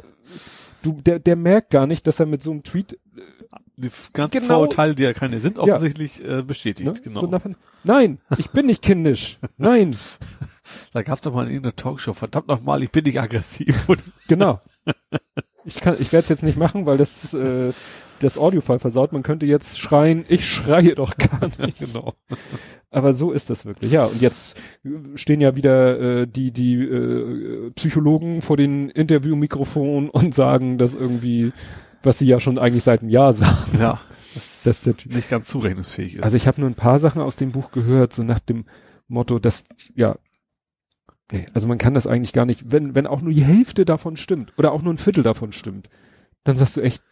du, 0.84 0.94
der, 1.02 1.20
der 1.20 1.36
merkt 1.36 1.72
gar 1.72 1.88
nicht, 1.88 2.08
dass 2.08 2.20
er 2.20 2.26
mit 2.26 2.44
so 2.44 2.52
einem 2.52 2.64
Tweet, 2.64 2.98
Die 3.78 3.90
ganzen 4.14 4.42
Genau. 4.42 4.56
Vorurteile, 4.56 4.96
die 4.96 5.04
ja 5.04 5.14
keine 5.14 5.40
sind, 5.40 5.58
offensichtlich 5.58 6.24
äh, 6.24 6.42
bestätigt. 6.42 6.94
ne? 6.94 7.02
Genau. 7.04 7.22
So 7.22 7.28
nach, 7.28 7.42
nein, 7.84 8.20
ich 8.38 8.50
bin 8.50 8.66
nicht 8.66 8.82
kindisch. 8.82 9.40
Nein, 9.58 9.96
da 10.94 11.02
gab's 11.02 11.22
doch 11.22 11.34
mal 11.34 11.44
in 11.46 11.50
irgendeiner 11.54 11.76
Talkshow, 11.76 12.14
verdammt 12.14 12.48
nochmal, 12.48 12.84
ich 12.84 12.92
bin 12.92 13.04
nicht 13.06 13.20
aggressiv. 13.20 13.88
Genau. 14.28 14.60
Ich 15.66 15.76
kann, 15.76 15.96
ich 16.00 16.12
werde 16.12 16.24
es 16.24 16.30
jetzt 16.30 16.44
nicht 16.44 16.58
machen, 16.58 16.86
weil 16.86 16.98
das, 16.98 17.34
äh, 17.34 17.72
das 18.20 18.38
Audiofile 18.38 18.80
versaut. 18.80 19.14
Man 19.14 19.24
könnte 19.24 19.46
jetzt 19.46 19.80
schreien, 19.80 20.26
ich 20.28 20.48
schreie 20.48 20.96
doch 20.96 21.18
gar 21.18 21.50
nicht. 21.60 21.80
genau. 21.80 22.14
Aber 22.92 23.14
so 23.14 23.32
ist 23.32 23.50
das 23.50 23.66
wirklich, 23.66 23.92
ja. 23.92 24.06
Und 24.06 24.22
jetzt 24.22 24.56
stehen 25.16 25.42
ja 25.42 25.56
wieder 25.56 26.00
äh, 26.22 26.28
die, 26.28 26.52
die 26.52 26.76
äh, 26.76 27.72
Psychologen 27.72 28.42
vor 28.42 28.58
den 28.58 28.90
Interviewmikrofonen 28.90 30.10
und 30.10 30.34
sagen, 30.34 30.78
dass 30.78 30.94
irgendwie, 30.94 31.52
was 32.04 32.20
sie 32.20 32.28
ja 32.28 32.40
schon 32.40 32.58
eigentlich 32.58 32.84
seit 32.84 33.02
einem 33.02 33.10
Jahr 33.10 33.34
sagen. 33.34 33.78
Ja. 33.80 34.00
Das, 34.36 34.64
Das 34.64 34.78
ist 34.78 34.86
der 34.86 34.98
Typ. 34.98 35.14
nicht 35.16 35.30
ganz 35.30 35.48
zurechnungsfähig 35.50 36.16
ist. 36.16 36.24
Also 36.24 36.38
ich 36.38 36.48
habe 36.48 36.62
nur 36.62 36.70
ein 36.70 36.76
paar 36.76 37.00
Sachen 37.00 37.22
aus 37.22 37.36
dem 37.36 37.52
Buch 37.52 37.72
gehört, 37.72 38.14
so 38.14 38.24
nach 38.24 38.40
dem 38.40 38.66
Motto, 39.08 39.40
dass, 39.40 39.66
ja, 39.96 40.18
nee, 41.32 41.46
also 41.54 41.68
man 41.68 41.80
kann 41.80 41.96
das 41.96 42.06
eigentlich 42.06 42.34
gar 42.34 42.46
nicht, 42.46 42.72
wenn, 42.72 42.94
wenn 42.94 43.08
auch 43.08 43.22
nur 43.22 43.34
die 43.34 43.44
Hälfte 43.44 43.86
davon 43.86 44.18
stimmt 44.18 44.54
oder 44.58 44.72
auch 44.72 44.84
nur 44.84 44.94
ein 44.94 45.00
Viertel 45.00 45.24
davon 45.24 45.52
stimmt, 45.52 45.90
dann 46.44 46.56
sagst 46.58 46.78
du 46.78 46.82
echt, 46.82 47.04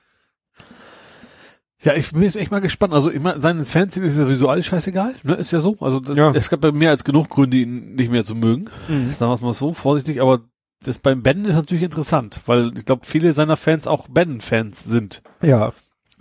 ja, 1.84 1.93
ich 1.93 2.11
bin 2.11 2.23
jetzt 2.23 2.36
echt 2.36 2.51
mal 2.51 2.61
gespannt. 2.61 2.93
Also 2.93 3.11
ich 3.11 3.19
meine, 3.21 3.39
seinen 3.39 3.63
Fans 3.65 3.95
ist 3.97 4.17
ja 4.17 4.23
sowieso 4.25 4.49
alles 4.49 4.65
scheißegal, 4.65 5.15
ne? 5.23 5.34
Ist 5.36 5.51
ja 5.51 5.59
so. 5.59 5.78
Also 5.80 6.01
Ja. 6.13 6.32
es 6.34 6.49
gab 6.49 6.63
ja 6.63 6.71
mehr 6.71 6.89
als 6.91 7.03
genug 7.03 7.30
Gründe, 7.30 7.57
ihn 7.57 7.95
nicht 7.95 8.11
mehr 8.11 8.25
zu 8.25 8.36
mögen. 8.36 8.65
Sagen 8.88 9.30
wir 9.32 9.34
es 9.34 9.41
mal 9.41 9.53
so, 9.53 9.73
vorsichtig, 9.73 10.21
aber 10.21 10.41
das 10.84 10.99
beim 10.99 11.23
Ben 11.23 11.45
ist 11.45 11.55
natürlich 11.55 11.84
interessant, 11.84 12.41
weil 12.45 12.71
ich 12.78 12.86
glaube, 12.86 13.05
viele 13.05 13.34
seiner 13.34 13.55
Fans 13.57 13.88
auch 13.88 14.07
Ben-Fans 14.07 14.84
sind, 14.84 15.21
ja, 15.41 15.73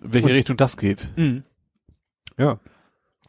in 0.03 0.13
welche 0.15 0.29
Und- 0.29 0.33
Richtung 0.35 0.57
das 0.57 0.77
geht. 0.77 1.09
ja, 2.39 2.59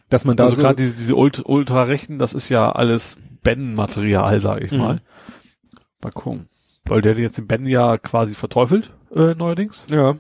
dass 0.09 0.23
man 0.25 0.37
da 0.37 0.45
also 0.45 0.55
so, 0.55 0.61
gerade 0.61 0.75
diese, 0.75 0.95
diese 0.95 1.15
Ult 1.15 1.41
Ultra-Rechten, 1.45 2.17
das 2.19 2.33
ist 2.33 2.49
ja 2.49 2.71
alles 2.71 3.17
Ben-Material, 3.43 4.39
sage 4.39 4.65
ich 4.65 4.71
Mhm. 4.71 4.77
mal. 4.79 5.01
Mal 6.03 6.11
gucken. 6.11 6.47
Weil 6.85 7.01
der 7.01 7.17
jetzt 7.17 7.37
den 7.37 7.47
Ben 7.47 7.65
ja 7.65 7.97
quasi 7.97 8.33
verteufelt, 8.35 8.93
äh, 9.13 9.33
neuerdings. 9.35 9.87
Ja, 9.89 10.15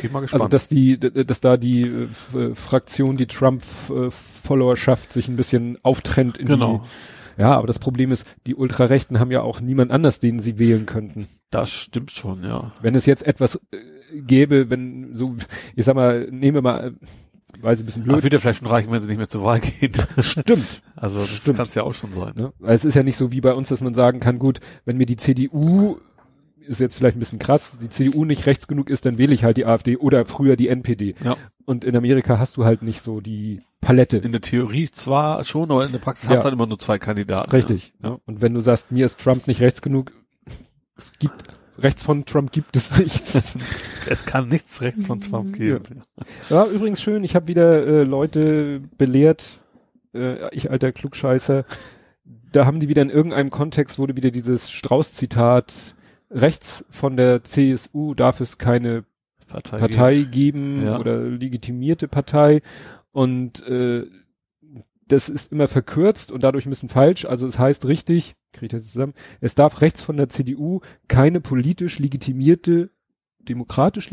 Bin 0.00 0.12
mal 0.12 0.20
gespannt. 0.20 0.42
also 0.42 0.50
dass 0.50 0.68
die, 0.68 0.98
dass 0.98 1.40
da 1.40 1.56
die 1.56 1.82
äh, 1.82 2.38
äh, 2.38 2.54
Fraktion, 2.54 3.16
die 3.16 3.26
Trump-Followerschaft 3.26 5.12
sich 5.12 5.28
ein 5.28 5.36
bisschen 5.36 5.78
auftrennt 5.82 6.38
in 6.38 6.46
genau. 6.46 6.78
die. 6.78 7.42
Ja, 7.42 7.54
aber 7.54 7.66
das 7.66 7.78
Problem 7.78 8.12
ist, 8.12 8.26
die 8.46 8.54
Ultrarechten 8.54 9.20
haben 9.20 9.30
ja 9.30 9.42
auch 9.42 9.60
niemand 9.60 9.90
anders, 9.90 10.20
den 10.20 10.38
sie 10.38 10.58
wählen 10.58 10.86
könnten. 10.86 11.28
Das 11.50 11.70
stimmt 11.70 12.10
schon, 12.10 12.42
ja. 12.44 12.72
Wenn 12.80 12.94
es 12.94 13.06
jetzt 13.06 13.26
etwas 13.26 13.56
äh, 13.72 13.78
gäbe, 14.22 14.70
wenn 14.70 15.14
so, 15.14 15.36
ich 15.74 15.84
sag 15.84 15.94
mal, 15.94 16.28
nehmen 16.30 16.54
wir 16.56 16.62
mal, 16.62 16.88
äh, 16.88 17.62
weiß 17.62 17.78
ich 17.78 17.84
ein 17.84 17.86
bisschen 17.86 18.02
Aber 18.04 18.12
blöd. 18.14 18.24
wird 18.24 18.32
ja 18.32 18.38
vielleicht 18.38 18.60
schon 18.60 18.68
reichen, 18.68 18.90
wenn 18.90 19.02
sie 19.02 19.08
nicht 19.08 19.18
mehr 19.18 19.28
zur 19.28 19.44
Wahl 19.44 19.60
gehen. 19.60 19.92
Stimmt. 20.20 20.82
Also 20.98 21.20
das 21.20 21.44
kann 21.54 21.66
es 21.68 21.74
ja 21.74 21.82
auch 21.82 21.92
schon 21.92 22.12
sein. 22.12 22.32
Ne? 22.36 22.54
Weil 22.58 22.74
es 22.74 22.86
ist 22.86 22.94
ja 22.94 23.02
nicht 23.02 23.18
so 23.18 23.30
wie 23.30 23.42
bei 23.42 23.52
uns, 23.52 23.68
dass 23.68 23.82
man 23.82 23.92
sagen 23.92 24.18
kann, 24.18 24.38
gut, 24.38 24.60
wenn 24.86 24.96
mir 24.96 25.04
die 25.04 25.18
CDU, 25.18 25.98
ist 26.66 26.80
jetzt 26.80 26.96
vielleicht 26.96 27.16
ein 27.16 27.20
bisschen 27.20 27.38
krass, 27.38 27.78
die 27.78 27.88
CDU 27.88 28.24
nicht 28.24 28.46
rechts 28.46 28.66
genug 28.68 28.90
ist, 28.90 29.06
dann 29.06 29.18
wähle 29.18 29.34
ich 29.34 29.44
halt 29.44 29.56
die 29.56 29.66
AfD 29.66 29.96
oder 29.96 30.26
früher 30.26 30.56
die 30.56 30.68
NPD. 30.68 31.14
Ja. 31.24 31.36
Und 31.64 31.84
in 31.84 31.96
Amerika 31.96 32.38
hast 32.38 32.56
du 32.56 32.64
halt 32.64 32.82
nicht 32.82 33.02
so 33.02 33.20
die 33.20 33.62
Palette. 33.80 34.18
In 34.18 34.32
der 34.32 34.40
Theorie 34.40 34.90
zwar 34.90 35.44
schon, 35.44 35.70
aber 35.70 35.84
in 35.86 35.92
der 35.92 35.98
Praxis 35.98 36.28
Ja. 36.28 36.34
hast 36.36 36.40
du 36.42 36.44
halt 36.44 36.54
immer 36.54 36.66
nur 36.66 36.78
zwei 36.78 36.98
Kandidaten. 36.98 37.50
Richtig. 37.50 37.92
Ja. 38.02 38.10
Ne? 38.10 38.20
Und 38.26 38.40
wenn 38.42 38.54
du 38.54 38.60
sagst, 38.60 38.92
mir 38.92 39.06
ist 39.06 39.20
Trump 39.20 39.46
nicht 39.46 39.60
rechts 39.60 39.82
genug, 39.82 40.12
es 40.96 41.12
gibt, 41.18 41.34
rechts 41.78 42.02
von 42.02 42.24
Trump 42.24 42.52
gibt 42.52 42.74
es 42.76 42.96
nichts. 42.98 43.58
Es 44.08 44.24
kann 44.24 44.48
nichts 44.48 44.80
rechts 44.82 45.04
von 45.04 45.20
Trump 45.20 45.52
geben. 45.52 46.02
ja, 46.48 46.64
übrigens 46.66 47.02
schön, 47.02 47.24
ich 47.24 47.34
habe 47.34 47.48
wieder 47.48 47.84
äh, 47.84 48.04
Leute 48.04 48.80
belehrt, 48.96 49.58
äh, 50.14 50.48
ich 50.54 50.70
alter 50.70 50.92
Klugscheißer, 50.92 51.64
da 52.52 52.66
haben 52.66 52.78
die 52.78 52.88
wieder 52.88 53.02
in 53.02 53.10
irgendeinem 53.10 53.50
Kontext 53.50 53.98
wurde 53.98 54.14
wieder 54.14 54.30
dieses 54.30 54.70
Strauß-Zitat, 54.70 55.95
rechts 56.30 56.84
von 56.90 57.16
der 57.16 57.42
CSU 57.44 58.14
darf 58.14 58.40
es 58.40 58.58
keine 58.58 59.04
Partei. 59.46 59.78
Partei 59.78 60.22
geben 60.22 60.84
Ja. 60.84 60.98
oder 60.98 61.20
legitimierte 61.22 62.08
Partei 62.08 62.62
und 63.12 63.66
äh, 63.68 64.06
das 65.08 65.28
ist 65.28 65.52
immer 65.52 65.68
verkürzt 65.68 66.32
und 66.32 66.42
dadurch 66.42 66.66
ein 66.66 66.70
bisschen 66.70 66.88
falsch. 66.88 67.24
Also 67.26 67.46
es 67.46 67.58
heißt 67.60 67.86
richtig, 67.86 68.34
kriege 68.52 68.66
ich 68.66 68.72
das 68.82 68.90
zusammen, 68.92 69.14
es 69.40 69.54
darf 69.54 69.80
rechts 69.80 70.02
von 70.02 70.16
der 70.16 70.28
CDU 70.28 70.80
keine 71.06 71.40
politisch 71.40 72.00
legitimierte, 72.00 72.90
demokratisch, 73.38 74.10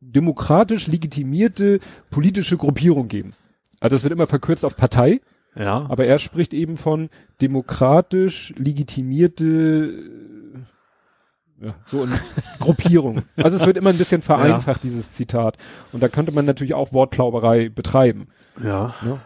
demokratisch 0.00 0.88
legitimierte 0.88 1.78
politische 2.10 2.56
Gruppierung 2.56 3.06
geben. 3.06 3.34
Also 3.78 3.94
es 3.94 4.02
wird 4.02 4.12
immer 4.12 4.26
verkürzt 4.26 4.64
auf 4.64 4.76
Partei, 4.76 5.20
Ja. 5.54 5.86
aber 5.88 6.04
er 6.06 6.18
spricht 6.18 6.52
eben 6.52 6.76
von 6.76 7.08
demokratisch 7.40 8.52
legitimierte 8.56 10.10
ja, 11.62 11.74
so 11.86 12.02
eine 12.02 12.12
Gruppierung. 12.60 13.22
Also 13.36 13.56
es 13.56 13.64
wird 13.66 13.76
immer 13.76 13.90
ein 13.90 13.98
bisschen 13.98 14.22
vereinfacht, 14.22 14.82
dieses 14.82 15.12
Zitat. 15.14 15.56
Und 15.92 16.02
da 16.02 16.08
könnte 16.08 16.32
man 16.32 16.44
natürlich 16.44 16.74
auch 16.74 16.92
Wortklauberei 16.92 17.68
betreiben. 17.68 18.28
ja. 18.62 18.94
Ne? 19.02 19.18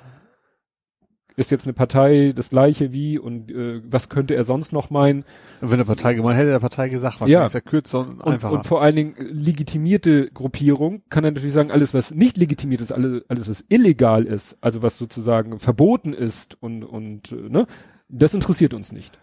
Ist 1.39 1.51
jetzt 1.51 1.67
eine 1.67 1.75
Partei 1.75 2.33
das 2.35 2.49
gleiche 2.49 2.95
wie 2.95 3.19
und 3.19 3.51
äh, 3.53 3.83
was 3.85 4.09
könnte 4.09 4.35
er 4.35 4.45
sonst 4.45 4.73
noch 4.73 4.89
meinen? 4.89 5.23
Wenn 5.61 5.77
der 5.77 5.85
Partei 5.85 6.15
gemeint 6.15 6.39
hätte, 6.39 6.49
der 6.49 6.61
Partei 6.61 6.89
gesagt, 6.89 7.21
wahrscheinlich 7.21 7.35
Ja. 7.35 7.45
ist 7.45 7.55
er 7.55 7.61
kürzer 7.61 8.01
und 8.01 8.23
Und, 8.23 8.33
einfacher. 8.33 8.55
und 8.55 8.67
vor 8.67 8.81
allen 8.81 8.97
Dingen 8.97 9.17
äh, 9.19 9.23
legitimierte 9.25 10.29
Gruppierung 10.33 11.03
kann 11.11 11.25
er 11.25 11.33
natürlich 11.33 11.53
sagen, 11.53 11.71
alles 11.71 11.93
was 11.93 12.11
nicht 12.15 12.39
legitimiert 12.39 12.81
ist, 12.81 12.91
alle, 12.91 13.23
alles 13.29 13.51
was 13.51 13.67
illegal 13.69 14.25
ist, 14.25 14.57
also 14.63 14.81
was 14.81 14.97
sozusagen 14.97 15.59
verboten 15.59 16.15
ist 16.15 16.57
und, 16.63 16.85
und 16.85 17.33
äh, 17.33 17.51
ne, 17.51 17.67
das 18.09 18.33
interessiert 18.33 18.73
uns 18.73 18.91
nicht. 18.93 19.19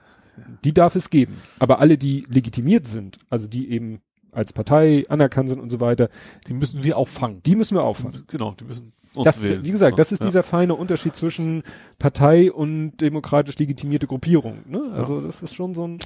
Die 0.64 0.74
darf 0.74 0.96
es 0.96 1.10
geben. 1.10 1.36
Aber 1.60 1.80
alle, 1.80 1.98
die 1.98 2.26
legitimiert 2.30 2.88
sind, 2.88 3.20
also 3.30 3.48
die 3.48 3.70
eben 3.72 4.02
als 4.32 4.52
Partei 4.54 5.04
anerkannt 5.10 5.50
sind 5.50 5.60
und 5.60 5.70
so 5.70 5.80
weiter, 5.80 6.10
die 6.48 6.54
müssen 6.54 6.84
wir 6.84 6.98
auffangen. 6.98 7.42
die 7.44 7.56
müssen 7.56 7.76
wir 7.76 7.84
auffangen. 7.84 8.24
Genau, 8.28 8.54
die 8.60 8.64
müssen 8.66 8.94
uns 9.14 9.26
Das, 9.26 9.42
wählen. 9.44 9.64
wie 9.64 9.70
gesagt, 9.70 10.00
das 10.00 10.12
ist 10.12 10.22
ja. 10.22 10.26
dieser 10.26 10.42
feine 10.44 10.74
Unterschied 10.74 11.16
zwischen 11.16 11.62
Partei 12.00 12.52
und 12.52 12.98
demokratisch 12.98 13.60
legitimierte 13.60 14.08
Gruppierung. 14.08 14.60
Ne? 14.68 14.92
Also 14.94 15.22
das 15.22 15.44
ist 15.44 15.54
schon 15.54 15.76
so 15.76 15.88
ein 15.88 16.00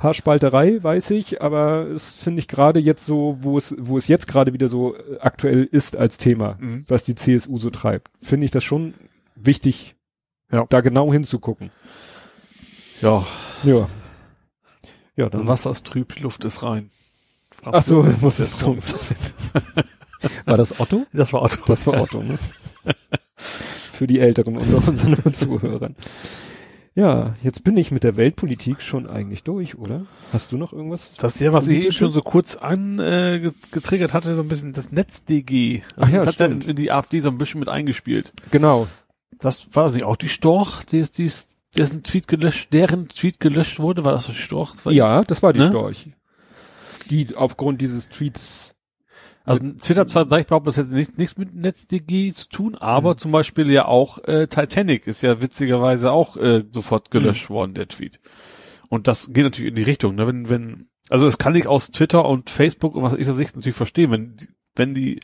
Haarspalterei, 0.00 0.82
weiß 0.82 1.12
ich, 1.12 1.40
aber 1.40 1.86
es 1.86 2.16
finde 2.16 2.40
ich 2.40 2.48
gerade 2.48 2.80
jetzt 2.80 3.06
so, 3.06 3.38
wo 3.42 3.56
es, 3.56 3.72
wo 3.78 3.96
es 3.96 4.08
jetzt 4.08 4.26
gerade 4.26 4.52
wieder 4.52 4.66
so 4.66 4.96
äh, 4.96 5.18
aktuell 5.20 5.62
ist 5.70 5.96
als 5.96 6.18
Thema, 6.18 6.56
Mhm. 6.58 6.84
was 6.88 7.04
die 7.04 7.14
CSU 7.14 7.58
so 7.58 7.70
treibt, 7.70 8.10
finde 8.20 8.44
ich 8.46 8.50
das 8.50 8.64
schon 8.64 8.94
wichtig, 9.36 9.94
Ja. 10.50 10.66
da 10.68 10.80
genau 10.80 11.12
hinzugucken. 11.12 11.70
Ja, 13.00 13.24
Ja. 13.64 13.88
Ja, 15.16 15.28
das 15.28 15.40
dann 15.40 15.48
Wasser 15.48 15.70
ist 15.70 15.86
trüb, 15.86 16.18
Luft 16.20 16.44
ist 16.44 16.62
rein. 16.62 16.90
Franz 17.50 17.76
Ach 17.76 17.82
so, 17.82 17.96
Josef 17.96 18.20
muss 18.22 18.36
der 18.36 18.46
es 18.46 18.58
Song. 18.58 18.78
war 20.46 20.56
das 20.56 20.80
Otto? 20.80 21.06
Das 21.12 21.32
war 21.32 21.42
Otto. 21.42 21.60
Das 21.66 21.86
war 21.86 22.00
Otto, 22.00 22.22
ne? 22.22 22.38
Für 23.36 24.06
die 24.06 24.20
Älteren 24.20 24.56
unter 24.56 24.88
unseren 24.88 25.34
Zuhörern. 25.34 25.96
Ja, 26.94 27.34
jetzt 27.42 27.64
bin 27.64 27.76
ich 27.78 27.90
mit 27.90 28.04
der 28.04 28.16
Weltpolitik 28.16 28.82
schon 28.82 29.06
eigentlich 29.06 29.44
durch, 29.44 29.78
oder? 29.78 30.04
Hast 30.32 30.52
du 30.52 30.58
noch 30.58 30.74
irgendwas? 30.74 31.10
Das 31.16 31.36
ist 31.36 31.40
ja, 31.40 31.52
was 31.52 31.66
ich 31.66 31.84
eben 31.84 31.92
schon 31.92 32.10
so 32.10 32.20
kurz 32.20 32.56
an 32.56 32.98
äh, 32.98 33.50
hatte, 34.12 34.34
so 34.34 34.42
ein 34.42 34.48
bisschen 34.48 34.74
das 34.74 34.92
NetzDG. 34.92 35.82
Also 35.96 36.00
Ach 36.00 36.08
ja, 36.08 36.24
das 36.24 36.38
hat 36.38 36.50
ja 36.50 36.56
stimmt. 36.56 36.78
die 36.78 36.92
AfD 36.92 37.20
so 37.20 37.30
ein 37.30 37.38
bisschen 37.38 37.60
mit 37.60 37.70
eingespielt. 37.70 38.34
Genau. 38.50 38.88
Das 39.38 39.74
war 39.74 39.88
sie 39.88 40.04
auch 40.04 40.16
die 40.16 40.28
Storch, 40.28 40.84
die 40.84 40.98
ist, 40.98 41.16
die 41.16 41.24
ist, 41.24 41.51
dessen 41.76 42.02
Tweet 42.02 42.28
gelöscht, 42.28 42.72
deren 42.72 43.08
Tweet 43.08 43.40
gelöscht 43.40 43.78
wurde, 43.80 44.04
war 44.04 44.12
das 44.12 44.26
die 44.26 44.34
Storch? 44.34 44.72
Das 44.72 44.86
war 44.86 44.92
Ja, 44.92 45.22
das 45.22 45.42
war 45.42 45.52
die 45.52 45.60
Ne? 45.60 45.68
Storch. 45.68 46.08
Die 47.10 47.36
aufgrund 47.36 47.80
dieses 47.80 48.08
Tweets. 48.08 48.74
Also 49.44 49.60
Twitter 49.80 50.06
zwar 50.06 50.24
direkt 50.26 50.50
behauptet, 50.50 50.68
das 50.68 50.76
hätte 50.76 50.94
nicht, 50.94 51.18
nichts 51.18 51.36
mit 51.36 51.52
NetzDG 51.54 52.32
zu 52.32 52.48
tun, 52.48 52.76
aber 52.76 53.14
Mhm. 53.14 53.18
zum 53.18 53.32
Beispiel 53.32 53.70
ja 53.72 53.86
auch 53.86 54.18
äh, 54.24 54.46
Titanic 54.46 55.06
ist 55.08 55.22
ja 55.22 55.42
witzigerweise 55.42 56.12
auch 56.12 56.36
äh, 56.36 56.62
sofort 56.70 57.10
gelöscht 57.10 57.50
Mhm. 57.50 57.54
worden, 57.54 57.74
der 57.74 57.88
Tweet. 57.88 58.20
Und 58.88 59.08
das 59.08 59.32
geht 59.32 59.42
natürlich 59.42 59.70
in 59.70 59.74
die 59.76 59.82
Richtung, 59.82 60.14
ne? 60.14 60.26
Wenn, 60.28 60.48
wenn, 60.48 60.88
also 61.10 61.24
das 61.24 61.38
kann 61.38 61.56
ich 61.56 61.66
aus 61.66 61.90
Twitter 61.90 62.24
und 62.24 62.50
Facebook 62.50 62.94
und 62.94 63.02
was 63.02 63.14
ich 63.14 63.24
der 63.24 63.34
Sicht 63.34 63.56
natürlich 63.56 63.74
verstehen, 63.76 64.12
wenn, 64.12 64.36
die- 64.36 64.48
wenn 64.76 64.94
die 64.94 65.18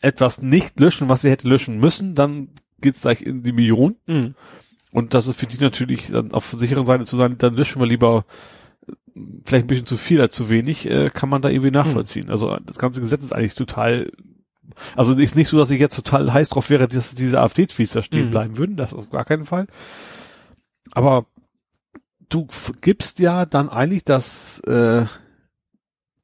etwas 0.00 0.42
nicht 0.42 0.80
löschen, 0.80 1.08
was 1.08 1.22
sie 1.22 1.30
hätte 1.30 1.46
löschen 1.48 1.78
müssen, 1.78 2.16
dann 2.16 2.48
geht's 2.80 3.02
gleich 3.02 3.22
in 3.22 3.44
die 3.44 3.52
Millionen. 3.52 3.96
Mhm. 4.06 4.34
Und 4.92 5.14
das 5.14 5.26
ist 5.26 5.38
für 5.38 5.46
die 5.46 5.58
natürlich 5.58 6.08
dann 6.08 6.32
auf 6.32 6.48
der 6.50 6.58
sicheren 6.58 6.86
Seite 6.86 7.04
zu 7.04 7.16
sein, 7.16 7.38
dann 7.38 7.54
löschen 7.54 7.80
wir 7.80 7.86
lieber 7.86 8.24
äh, 8.86 8.92
vielleicht 9.44 9.64
ein 9.64 9.68
bisschen 9.68 9.86
zu 9.86 9.96
viel 9.96 10.20
als 10.20 10.34
zu 10.34 10.50
wenig, 10.50 10.88
äh, 10.90 11.10
kann 11.10 11.28
man 11.30 11.42
da 11.42 11.48
irgendwie 11.48 11.70
nachvollziehen. 11.70 12.30
Also 12.30 12.56
das 12.66 12.78
ganze 12.78 13.00
Gesetz 13.00 13.22
ist 13.22 13.32
eigentlich 13.32 13.54
total, 13.54 14.12
also 14.94 15.14
ist 15.18 15.34
nicht 15.34 15.48
so, 15.48 15.56
dass 15.58 15.70
ich 15.70 15.80
jetzt 15.80 15.96
total 15.96 16.32
heiß 16.32 16.50
drauf 16.50 16.68
wäre, 16.70 16.88
dass 16.88 17.14
diese 17.14 17.40
AfD-Tweets 17.40 17.92
da 17.92 18.02
stehen 18.02 18.26
Mhm. 18.26 18.30
bleiben 18.30 18.58
würden, 18.58 18.76
das 18.76 18.92
auf 18.94 19.08
gar 19.10 19.24
keinen 19.24 19.46
Fall. 19.46 19.66
Aber 20.92 21.24
du 22.28 22.46
gibst 22.80 23.18
ja 23.18 23.46
dann 23.46 23.68
eigentlich 23.70 24.04
das, 24.04 24.60
äh, 24.60 25.06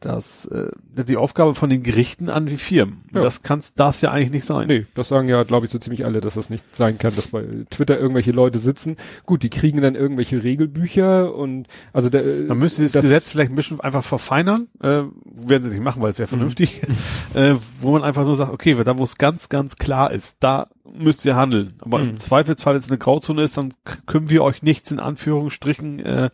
das, 0.00 0.44
äh, 0.46 0.70
die 1.04 1.16
Aufgabe 1.16 1.54
von 1.54 1.70
den 1.70 1.82
Gerichten 1.82 2.28
an 2.30 2.46
die 2.46 2.56
Firmen. 2.56 3.02
Ja. 3.12 3.20
Das 3.20 3.42
kannst, 3.42 3.80
darf 3.80 4.00
ja 4.00 4.12
eigentlich 4.12 4.30
nicht 4.30 4.46
sein. 4.46 4.68
Nee, 4.68 4.86
das 4.94 5.08
sagen 5.08 5.28
ja, 5.28 5.42
glaube 5.42 5.66
ich, 5.66 5.72
so 5.72 5.78
ziemlich 5.78 6.04
alle, 6.04 6.20
dass 6.20 6.34
das 6.34 6.50
nicht 6.50 6.64
sein 6.76 6.98
kann, 6.98 7.14
dass 7.16 7.28
bei 7.28 7.44
Twitter 7.70 7.98
irgendwelche 7.98 8.30
Leute 8.30 8.58
sitzen. 8.60 8.96
Gut, 9.26 9.42
die 9.42 9.50
kriegen 9.50 9.80
dann 9.82 9.96
irgendwelche 9.96 10.42
Regelbücher 10.44 11.34
und 11.34 11.66
also 11.92 12.08
der, 12.10 12.22
Man 12.46 12.58
müsste 12.58 12.82
das, 12.82 12.92
Gesetz 12.92 13.30
vielleicht 13.30 13.50
ein 13.50 13.56
bisschen 13.56 13.80
einfach 13.80 14.04
verfeinern, 14.04 14.68
äh, 14.80 15.02
werden 15.24 15.62
sie 15.64 15.70
nicht 15.70 15.82
machen, 15.82 16.00
weil 16.00 16.12
es 16.12 16.18
wäre 16.18 16.28
vernünftig, 16.28 16.82
äh, 17.34 17.54
wo 17.80 17.90
man 17.90 18.04
einfach 18.04 18.24
nur 18.24 18.36
sagt, 18.36 18.52
okay, 18.52 18.76
da 18.84 18.98
wo 18.98 19.04
es 19.04 19.18
ganz, 19.18 19.48
ganz 19.48 19.76
klar 19.76 20.12
ist, 20.12 20.36
da 20.40 20.68
müsst 20.96 21.24
ihr 21.24 21.34
handeln. 21.36 21.74
Aber 21.80 21.98
Mhm. 21.98 22.10
im 22.10 22.16
Zweifelsfall, 22.18 22.74
wenn 22.74 22.82
es 22.82 22.88
eine 22.88 22.98
Grauzone 22.98 23.42
ist, 23.42 23.56
dann 23.56 23.74
können 24.06 24.30
wir 24.30 24.44
euch 24.44 24.62
nichts 24.62 24.90
in 24.92 25.00
Anführungsstrichen, 25.00 25.98
äh, 26.00 26.30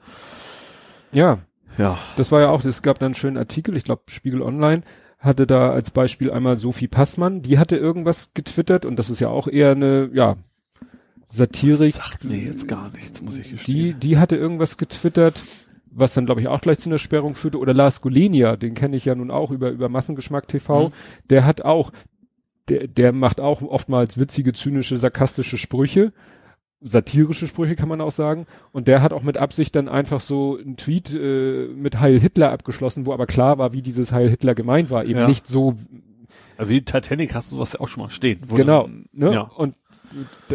Ja, 1.13 1.39
ja, 1.79 1.99
das 2.17 2.33
war 2.33 2.41
ja 2.41 2.51
auch, 2.51 2.65
es 2.65 2.83
gab 2.83 2.99
da 2.99 3.07
einen 3.07 3.15
schönen 3.15 3.37
Artikel, 3.37 3.77
ich 3.77 3.85
glaube 3.85 4.03
Spiegel 4.07 4.43
Online 4.43 4.83
hatte 5.19 5.47
da 5.47 5.71
als 5.73 5.91
Beispiel 5.91 6.31
einmal 6.31 6.59
Sophie 6.59 6.87
Passmann, 6.89 7.41
die 7.41 7.59
hatte 7.59 7.77
irgendwas 7.77 8.31
getwittert 8.35 8.85
und 8.85 8.99
das 8.99 9.09
ist 9.09 9.21
ja 9.21 9.29
auch 9.29 9.49
eher 9.49 9.71
eine, 9.71 10.11
ja, 10.13 10.37
Satirik. 11.27 11.93
sagt 11.93 12.25
mir 12.25 12.37
jetzt 12.37 12.69
gar 12.69 12.91
nichts, 12.91 13.23
muss 13.23 13.37
ich 13.37 13.47
Die, 13.47 13.53
gestehen. 13.53 14.01
die 14.01 14.19
hatte 14.19 14.37
irgendwas 14.37 14.77
getwittert, 14.77 15.41
was 15.91 16.15
dann 16.15 16.27
glaube 16.27 16.41
ich 16.41 16.49
auch 16.49 16.61
gleich 16.61 16.79
zu 16.79 16.89
einer 16.89 16.99
Sperrung 16.99 17.35
führte. 17.35 17.59
Oder 17.59 17.73
Lars 17.73 18.03
Gulenia, 18.03 18.57
den 18.57 18.75
kenne 18.75 18.97
ich 18.97 19.07
ja 19.07 19.15
nun 19.15 19.31
auch 19.31 19.51
über, 19.51 19.71
über 19.71 19.89
Massengeschmack 19.89 20.47
TV. 20.47 20.89
Mhm. 20.89 20.93
Der 21.31 21.47
hat 21.47 21.63
auch, 21.63 21.93
der, 22.69 22.87
der 22.89 23.13
macht 23.13 23.41
auch 23.41 23.63
oftmals 23.63 24.19
witzige, 24.19 24.53
zynische, 24.53 24.99
sarkastische 24.99 25.57
Sprüche. 25.57 26.13
Satirische 26.87 27.47
Sprüche 27.47 27.77
kann 27.77 27.89
man 27.89 28.01
auch 28.03 28.13
sagen. 28.13 28.47
Und 28.73 28.89
der 28.89 29.01
hat 29.03 29.13
auch 29.13 29.23
mit 29.23 29.37
Absicht 29.39 29.75
dann 29.75 29.89
einfach 29.89 30.21
so 30.21 30.59
einen 30.59 30.77
Tweet 30.77 31.15
äh, 31.15 31.67
mit 31.75 31.99
Heil 31.99 32.21
Hitler 32.21 32.53
abgeschlossen, 32.53 33.07
wo 33.07 33.13
aber 33.15 33.27
klar 33.27 33.57
war, 33.59 33.73
wie 33.73 33.81
dieses 33.83 34.13
Heil 34.13 34.29
Hitler 34.29 34.55
gemeint 34.55 34.91
war. 34.91 35.05
Eben 35.05 35.21
Ja. 35.21 35.27
nicht 35.29 35.47
so, 35.47 35.75
Also 36.59 36.71
wie 36.71 36.83
Titanic 36.83 37.35
hast 37.35 37.51
du 37.51 37.57
sowas 37.57 37.73
ja 37.73 37.81
auch 37.81 37.89
schon 37.89 38.03
mal 38.05 38.11
stehen. 38.11 38.41
Genau, 38.55 38.89
ne? 39.13 39.33
Ja. 39.33 39.41
Und 39.57 39.75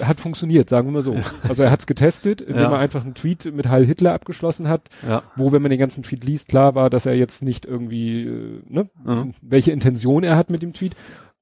hat 0.01 0.19
funktioniert, 0.19 0.69
sagen 0.69 0.87
wir 0.87 0.91
mal 0.93 1.01
so. 1.01 1.15
Also 1.49 1.63
er 1.63 1.71
hat 1.71 1.79
es 1.79 1.87
getestet, 1.87 2.41
indem 2.41 2.63
Ja. 2.63 2.71
er 2.73 2.79
einfach 2.79 3.03
einen 3.03 3.15
Tweet 3.15 3.51
mit 3.53 3.67
Heil 3.67 3.85
Hitler 3.85 4.13
abgeschlossen 4.13 4.67
hat, 4.69 4.87
Ja. 5.07 5.23
wo, 5.35 5.51
wenn 5.51 5.61
man 5.63 5.71
den 5.71 5.79
ganzen 5.79 6.03
Tweet 6.03 6.23
liest, 6.23 6.47
klar 6.47 6.75
war, 6.75 6.89
dass 6.91 7.05
er 7.07 7.15
jetzt 7.15 7.41
nicht 7.43 7.65
irgendwie, 7.65 8.21
äh, 8.27 8.61
ne, 8.69 8.89
Mhm. 9.03 9.33
welche 9.41 9.71
Intention 9.71 10.23
er 10.23 10.37
hat 10.37 10.51
mit 10.51 10.61
dem 10.61 10.73
Tweet. 10.73 10.95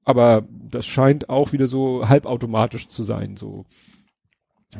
Aber 0.04 0.44
das 0.70 0.86
scheint 0.86 1.28
auch 1.28 1.52
wieder 1.52 1.66
so 1.66 2.08
halbautomatisch 2.08 2.88
zu 2.88 3.04
sein, 3.04 3.36
so. 3.36 3.66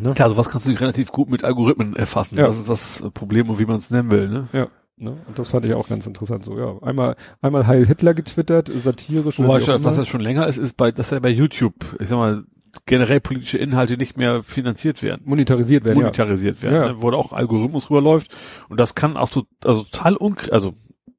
Ne? 0.01 0.15
Klar, 0.15 0.31
sowas 0.31 0.49
kannst 0.49 0.67
du 0.67 0.73
relativ 0.73 1.13
gut 1.13 1.31
mit 1.31 1.45
Algorithmen 1.45 1.97
erfassen. 1.97 2.37
Ja. 2.39 2.45
Das 2.45 2.59
ist 2.59 2.69
das 2.69 3.03
Problem 3.15 3.51
und 3.51 3.59
wie 3.59 3.67
man 3.67 3.79
es 3.79 3.91
nennen 3.91 4.11
will, 4.11 4.29
ne? 4.29 4.49
Ja. 4.53 4.69
Ne? 4.97 5.17
Und 5.27 5.39
das 5.39 5.49
fand 5.51 5.65
ich 5.65 5.75
auch 5.75 5.89
ganz 5.89 6.07
interessant. 6.07 6.45
So, 6.45 6.59
ja, 6.59 6.77
einmal, 6.83 7.15
einmal 7.41 7.67
Heil 7.67 7.87
Hitler 7.87 8.15
getwittert, 8.15 8.69
satirisch. 8.69 9.39
Wobei, 9.39 9.63
auch 9.63 9.85
was 9.85 9.97
das 9.97 10.09
schon 10.09 10.21
länger 10.21 10.47
ist, 10.49 10.57
ist 10.57 10.77
bei, 10.77 10.91
dass 10.91 11.11
ja 11.11 11.21
bei 11.21 11.29
YouTube, 11.29 11.75
ich 12.01 12.09
sag 12.09 12.17
mal, 12.17 12.43
generell 12.87 13.21
politische 13.21 13.59
Inhalte 13.59 13.97
nicht 13.97 14.17
mehr 14.17 14.43
finanziert 14.43 15.03
werden. 15.03 15.23
monetarisiert 15.25 15.85
werden. 15.85 15.99
monetarisiert 15.99 16.63
werden, 16.63 16.75
Ja. 16.75 16.89
ne, 16.93 17.03
wo 17.03 17.11
da 17.11 17.17
auch 17.17 17.33
Algorithmus 17.33 17.91
rüberläuft. 17.91 18.35
Und 18.69 18.79
das 18.79 18.95
kann 18.95 19.17
auch 19.17 19.31
so, 19.31 19.45
also 19.65 19.85
total 19.85 20.17
unkr 20.17 20.53
also 20.53 20.75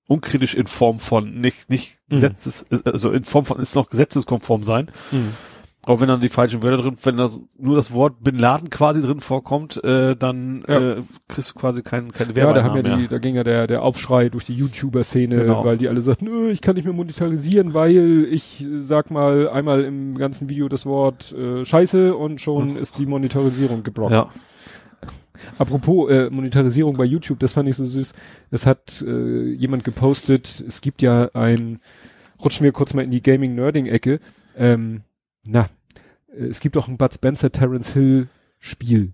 unkritisch 0.07 0.55
in 0.55 0.65
Form 0.67 0.99
von 0.99 1.35
nicht, 1.35 1.69
nicht 1.69 1.99
Mhm. 2.09 2.15
Gesetzes, 2.15 2.65
also 2.83 3.11
in 3.11 3.23
Form 3.23 3.45
von 3.45 3.59
ist 3.59 3.75
noch 3.75 3.89
gesetzeskonform 3.89 4.63
sein. 4.63 4.91
Ja. 5.11 5.17
Mhm. 5.19 5.33
Auch 5.89 6.01
wenn 6.01 6.07
dann 6.07 6.19
die 6.19 6.29
falschen 6.29 6.61
Wörter 6.61 6.83
drin, 6.83 6.93
wenn 7.01 7.17
da 7.17 7.27
nur 7.57 7.75
das 7.75 7.91
Wort 7.95 8.23
Bin 8.23 8.37
Laden 8.37 8.69
quasi 8.69 9.01
drin 9.01 9.21
vorkommt, 9.21 9.83
äh, 9.83 10.15
dann 10.15 10.63
Ja. 10.67 10.91
äh, 10.91 11.01
kriegst 11.27 11.49
du 11.49 11.55
quasi 11.59 11.81
kein, 11.81 12.11
keine 12.11 12.31
Ja, 12.35 12.53
da 12.53 12.61
haben 12.63 12.75
ja 12.75 12.83
die, 12.83 12.95
mehr. 13.01 13.07
da 13.07 13.17
ging 13.17 13.33
ja 13.35 13.43
der, 13.43 13.65
der 13.65 13.81
Aufschrei 13.81 14.29
durch 14.29 14.45
die 14.45 14.53
YouTuber-Szene, 14.53 15.35
Genau. 15.37 15.65
weil 15.65 15.79
die 15.79 15.89
alle 15.89 16.01
sagten, 16.01 16.25
"Nö, 16.25 16.51
ich 16.51 16.61
kann 16.61 16.75
nicht 16.75 16.85
mehr 16.85 16.93
monetarisieren, 16.93 17.73
weil 17.73 18.27
ich 18.29 18.61
äh, 18.61 18.81
sag 18.81 19.09
mal 19.09 19.49
einmal 19.49 19.83
im 19.83 20.15
ganzen 20.15 20.47
Video 20.47 20.69
das 20.69 20.85
Wort 20.85 21.31
äh, 21.33 21.65
Scheiße 21.65 22.15
und 22.15 22.39
schon 22.39 22.75
ist 22.77 22.99
die 22.99 23.07
Monetarisierung 23.07 23.81
geblockt. 23.81 24.11
Ja. 24.13 24.29
Apropos 25.57 26.11
äh, 26.11 26.29
Monetarisierung 26.29 26.97
bei 26.97 27.05
YouTube, 27.05 27.39
das 27.39 27.53
fand 27.53 27.67
ich 27.67 27.75
so 27.77 27.85
süß. 27.85 28.13
Es 28.51 28.65
hat 28.67 29.01
äh, 29.07 29.53
jemand 29.53 29.83
gepostet, 29.85 30.63
es 30.67 30.81
gibt 30.81 31.01
ja 31.01 31.29
ein, 31.33 31.79
rutschen 32.43 32.63
wir 32.63 32.73
kurz 32.73 32.93
mal 32.93 33.03
in 33.03 33.11
die 33.11 33.21
Gaming-Nerding-Ecke, 33.23 34.19
ähm, 34.57 35.01
na, 35.47 35.69
es 36.49 36.59
gibt 36.59 36.77
auch 36.77 36.87
ein 36.87 36.97
Bud 36.97 37.13
Spencer 37.13 37.51
Terence 37.51 37.93
Hill 37.93 38.27
Spiel. 38.59 39.13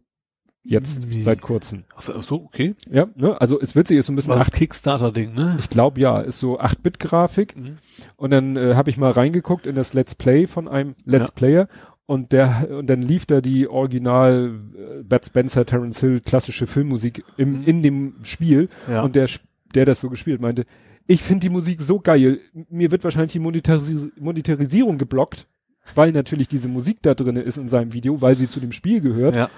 Jetzt, 0.68 1.10
Wie? 1.12 1.22
seit 1.22 1.42
kurzem. 1.42 1.84
Ach 1.96 2.02
so, 2.02 2.16
ach 2.16 2.32
okay. 2.32 2.74
Ja, 2.90 3.08
ne? 3.16 3.40
Also 3.40 3.62
es 3.62 3.76
witzig 3.76 4.00
ist 4.00 4.08
so 4.08 4.14
ein 4.14 4.16
bisschen 4.16 4.34
Was 4.34 4.42
acht, 4.42 4.54
Kickstarter-Ding, 4.54 5.34
ne? 5.36 5.58
ich 5.60 5.70
glaube 5.70 6.02
ja, 6.02 6.20
ist 6.22 6.40
so 6.40 6.60
8-Bit-Grafik. 6.60 7.56
Mhm. 7.56 7.78
Und 8.16 8.32
dann 8.32 8.56
äh, 8.58 8.74
habe 8.74 8.90
ich 8.90 8.98
mal 8.98 9.12
reingeguckt 9.12 9.68
in 9.68 9.76
das 9.76 9.94
Let's 9.94 10.16
Play 10.16 10.48
von 10.48 10.68
einem 10.68 10.96
Let's 11.06 11.28
Ja. 11.28 11.34
Player 11.36 11.68
und 12.08 12.32
der 12.32 12.68
und 12.72 12.88
dann 12.88 13.04
lief 13.04 13.28
da 13.28 13.42
die 13.42 13.68
Original 13.68 14.60
äh, 14.76 15.04
Bud 15.04 15.26
Spencer 15.26 15.68
Terence 15.68 16.00
Hill 16.00 16.20
klassische 16.22 16.66
Filmmusik 16.66 17.24
im, 17.38 17.60
Mhm. 17.60 17.64
in 17.66 17.84
dem 17.84 18.16
Spiel 18.24 18.70
Ja. 18.90 19.04
und 19.04 19.16
der 19.16 19.28
der 19.76 19.86
das 19.86 20.02
so 20.02 20.10
gespielt 20.10 20.42
meinte, 20.42 20.66
ich 21.06 21.22
finde 21.22 21.42
die 21.42 21.50
Musik 21.50 21.82
so 21.82 22.00
geil, 22.00 22.40
mir 22.70 22.90
wird 22.90 23.04
wahrscheinlich 23.04 23.34
die 23.34 23.40
Monetaris 23.40 24.10
Monetarisierung 24.20 24.98
geblockt, 24.98 25.48
weil 25.94 26.12
natürlich 26.12 26.48
diese 26.48 26.68
Musik 26.68 27.00
da 27.02 27.14
drinne 27.14 27.42
ist 27.42 27.58
in 27.58 27.68
seinem 27.68 27.94
Video, 27.94 28.22
weil 28.22 28.36
sie 28.36 28.50
zu 28.50 28.60
dem 28.60 28.72
Spiel 28.72 29.02
gehört. 29.02 29.36
ja. 29.36 29.50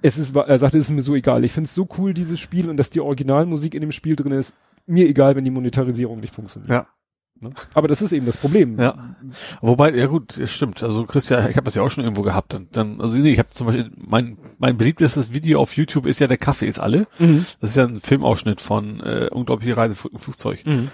Es 0.00 0.16
ist, 0.16 0.36
er 0.36 0.58
sagte, 0.60 0.78
es 0.78 0.84
ist 0.84 0.90
mir 0.92 1.02
so 1.02 1.16
egal. 1.16 1.42
Ich 1.44 1.50
finde 1.50 1.66
es 1.66 1.74
so 1.74 1.88
cool, 1.98 2.14
dieses 2.14 2.38
Spiel 2.38 2.70
und 2.70 2.76
dass 2.76 2.88
die 2.88 3.00
Originalmusik 3.00 3.74
in 3.74 3.80
dem 3.80 3.90
Spiel 3.90 4.14
drin 4.14 4.30
ist. 4.30 4.54
Mir 4.86 5.08
egal, 5.08 5.34
wenn 5.34 5.44
die 5.44 5.50
Monetarisierung 5.50 6.20
nicht 6.20 6.32
funktioniert. 6.32 6.70
Ja. 6.70 6.86
Ne? 7.40 7.50
Aber 7.74 7.86
das 7.86 8.02
ist 8.02 8.12
eben 8.12 8.26
das 8.26 8.36
Problem. 8.36 8.78
Ja. 8.80 9.16
Wobei, 9.60 9.94
ja 9.94 10.06
gut, 10.06 10.40
stimmt. 10.46 10.82
Also 10.82 11.04
Christian, 11.04 11.48
ich 11.50 11.56
habe 11.56 11.64
das 11.64 11.74
ja 11.74 11.82
auch 11.82 11.90
schon 11.90 12.04
irgendwo 12.04 12.22
gehabt. 12.22 12.54
Und 12.54 12.76
dann, 12.76 13.00
also 13.00 13.16
nee, 13.16 13.32
ich 13.32 13.38
habe 13.38 13.50
zum 13.50 13.68
Beispiel 13.68 13.90
mein 13.96 14.38
mein 14.58 14.76
beliebtestes 14.76 15.32
Video 15.32 15.60
auf 15.60 15.76
YouTube 15.76 16.06
ist 16.06 16.18
ja 16.18 16.26
der 16.26 16.36
Kaffee 16.36 16.66
ist 16.66 16.80
alle. 16.80 17.06
Mhm. 17.18 17.44
Das 17.60 17.70
ist 17.70 17.76
ja 17.76 17.84
ein 17.84 18.00
Filmausschnitt 18.00 18.60
von 18.60 19.00
äh, 19.00 19.28
unglaubliche 19.30 19.76
Reise 19.76 19.94
im 20.10 20.18
Flugzeug. 20.18 20.66
Mhm. 20.66 20.90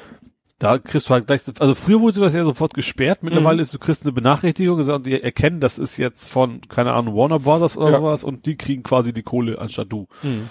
Da 0.65 0.79
kriegst 0.79 1.09
du 1.09 1.15
halt 1.15 1.27
gleich, 1.27 1.43
also 1.59 1.75
früher 1.75 2.01
wurde 2.01 2.15
sowas 2.17 2.33
ja 2.35 2.43
sofort 2.45 2.73
gesperrt. 2.75 3.23
Mittlerweile 3.23 3.57
Mhm. 3.57 3.63
ist 3.63 3.75
du 3.75 3.79
kriegst 3.79 4.03
eine 4.05 4.13
Benachrichtigung 4.13 4.79
und 4.81 5.07
die 5.07 5.21
erkennen, 5.23 5.61
das 5.61 5.79
ist 5.79 5.97
jetzt 5.99 6.29
von 6.29 6.61
keine 6.69 6.93
Ahnung 6.95 7.15
Warner 7.15 7.39
Brothers 7.39 7.77
oder 7.77 7.91
Ja. 7.91 7.99
sowas 7.99 8.25
und 8.25 8.47
die 8.47 8.57
kriegen 8.57 8.83
quasi 8.83 9.13
die 9.13 9.23
Kohle 9.23 9.59
anstatt 9.59 9.93
du. 9.93 10.07
Mhm. 10.23 10.49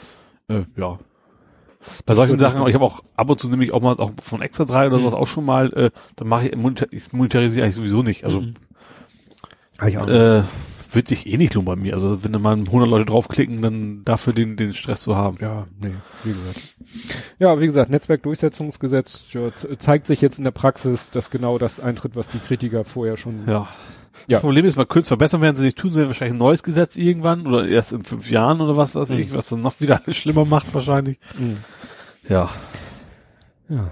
Äh, 0.47 0.63
ja. 0.77 0.99
Bei 2.05 2.13
solchen 2.13 2.37
Sachen, 2.39 2.59
aber 2.59 2.69
ich 2.69 2.75
habe 2.75 2.85
auch 2.85 3.01
ab 3.17 3.29
und 3.29 3.39
zu 3.39 3.49
nehme 3.49 3.63
ich 3.65 3.73
auch 3.73 3.81
mal 3.81 3.95
auch 3.97 4.11
von 4.21 4.41
Extra 4.41 4.65
3 4.65 4.87
oder 4.87 4.97
Mhm. 4.97 5.01
sowas 5.01 5.13
auch 5.15 5.27
schon 5.27 5.45
mal, 5.45 5.73
äh, 5.73 5.89
dann 6.15 6.27
mache 6.27 6.47
ich, 6.47 6.53
ich 6.91 7.11
monetarisiere 7.11 7.65
eigentlich 7.65 7.75
sowieso 7.75 8.03
nicht. 8.03 8.23
Also 8.23 8.41
Mhm. 8.41 8.53
Äh, 9.81 10.43
wird 10.95 11.07
sich 11.07 11.27
eh 11.27 11.37
nicht 11.37 11.53
lohnen 11.53 11.65
bei 11.65 11.75
mir. 11.75 11.93
Also 11.93 12.23
wenn 12.23 12.33
da 12.33 12.39
mal 12.39 12.55
100 12.57 12.89
Leute 12.89 13.05
draufklicken, 13.05 13.61
dann 13.61 14.01
dafür 14.05 14.33
den, 14.33 14.55
den 14.55 14.73
Stress 14.73 15.01
zu 15.01 15.15
haben. 15.15 15.37
ja, 15.41 15.65
nee, 15.81 15.91
wie 16.23 16.31
gesagt. 16.33 16.75
Ja, 17.39 17.59
wie 17.59 17.65
gesagt, 17.65 17.89
Netzwerkdurchsetzungsgesetz 17.91 19.25
ja, 19.31 19.49
zeigt 19.79 20.07
sich 20.07 20.21
jetzt 20.21 20.37
in 20.37 20.43
der 20.43 20.51
Praxis, 20.51 21.09
dass 21.11 21.29
genau 21.29 21.57
das 21.57 21.79
eintritt, 21.79 22.15
was 22.15 22.29
die 22.29 22.39
Kritiker 22.39 22.83
vorher 22.85 23.17
schon. 23.17 23.41
Ja. 23.47 23.67
Ja. 24.27 24.37
Das 24.37 24.41
Problem 24.41 24.63
ist, 24.65 24.75
mal 24.75 24.85
kurz 24.85 25.07
verbessern 25.07 25.41
werden 25.41 25.55
sie 25.55 25.63
nicht 25.65 25.77
tun, 25.77 25.91
sie 25.91 25.97
werden 25.97 26.09
wahrscheinlich 26.09 26.35
ein 26.35 26.37
neues 26.39 26.61
Gesetz 26.61 26.97
irgendwann 26.97 27.47
oder 27.47 27.67
erst 27.67 27.93
in 27.93 28.03
fünf 28.03 28.29
Jahren 28.29 28.61
oder 28.61 28.77
was 28.77 28.93
weiß 28.93 29.09
ich, 29.11 29.31
Mhm. 29.31 29.33
was 29.33 29.49
dann 29.49 29.61
noch 29.61 29.81
wieder 29.81 30.01
alles 30.05 30.17
schlimmer 30.17 30.45
macht 30.45 30.71
wahrscheinlich. 30.73 31.17
Mhm. 31.39 31.57
Ja. 32.29 32.47
Ja. 33.69 33.89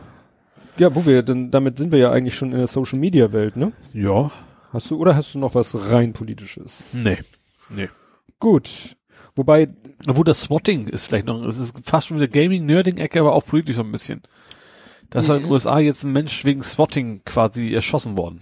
Ja, 0.77 0.95
wo 0.95 1.05
wir, 1.05 1.23
denn 1.23 1.49
damit 1.51 1.77
sind 1.79 1.91
wir 1.91 1.97
ja 1.99 2.11
eigentlich 2.11 2.35
schon 2.35 2.51
in 2.51 2.57
der 2.59 2.67
Social 2.67 2.99
Media 2.99 3.31
Welt, 3.33 3.55
ne? 3.57 3.71
Ja. 3.93 4.31
Hast 4.71 4.89
du, 4.89 4.97
oder 4.97 5.15
hast 5.15 5.35
du 5.35 5.39
noch 5.39 5.55
was 5.55 5.75
rein 5.91 6.13
politisches? 6.13 6.85
Nee. 6.93 7.19
Nee. 7.69 7.89
Gut. 8.39 8.95
Wobei, 9.35 9.69
Obwohl 10.07 10.25
das 10.25 10.41
Swatting 10.41 10.87
ist 10.87 11.05
vielleicht 11.05 11.25
noch, 11.27 11.45
es 11.45 11.57
ist 11.57 11.77
fast 11.83 12.07
schon 12.07 12.17
wieder 12.17 12.27
Gaming-Nerding-Ecke, 12.27 13.19
aber 13.19 13.33
auch 13.33 13.45
politisch 13.45 13.75
so 13.75 13.81
ein 13.81 13.91
bisschen. 13.91 14.21
Da 15.09 15.19
ist 15.19 15.29
halt 15.29 15.41
in 15.41 15.47
den 15.47 15.51
USA 15.51 15.79
jetzt 15.79 16.03
ein 16.03 16.13
Mensch 16.13 16.45
wegen 16.45 16.63
Swatting 16.63 17.21
quasi 17.25 17.73
erschossen 17.73 18.17
worden. 18.17 18.39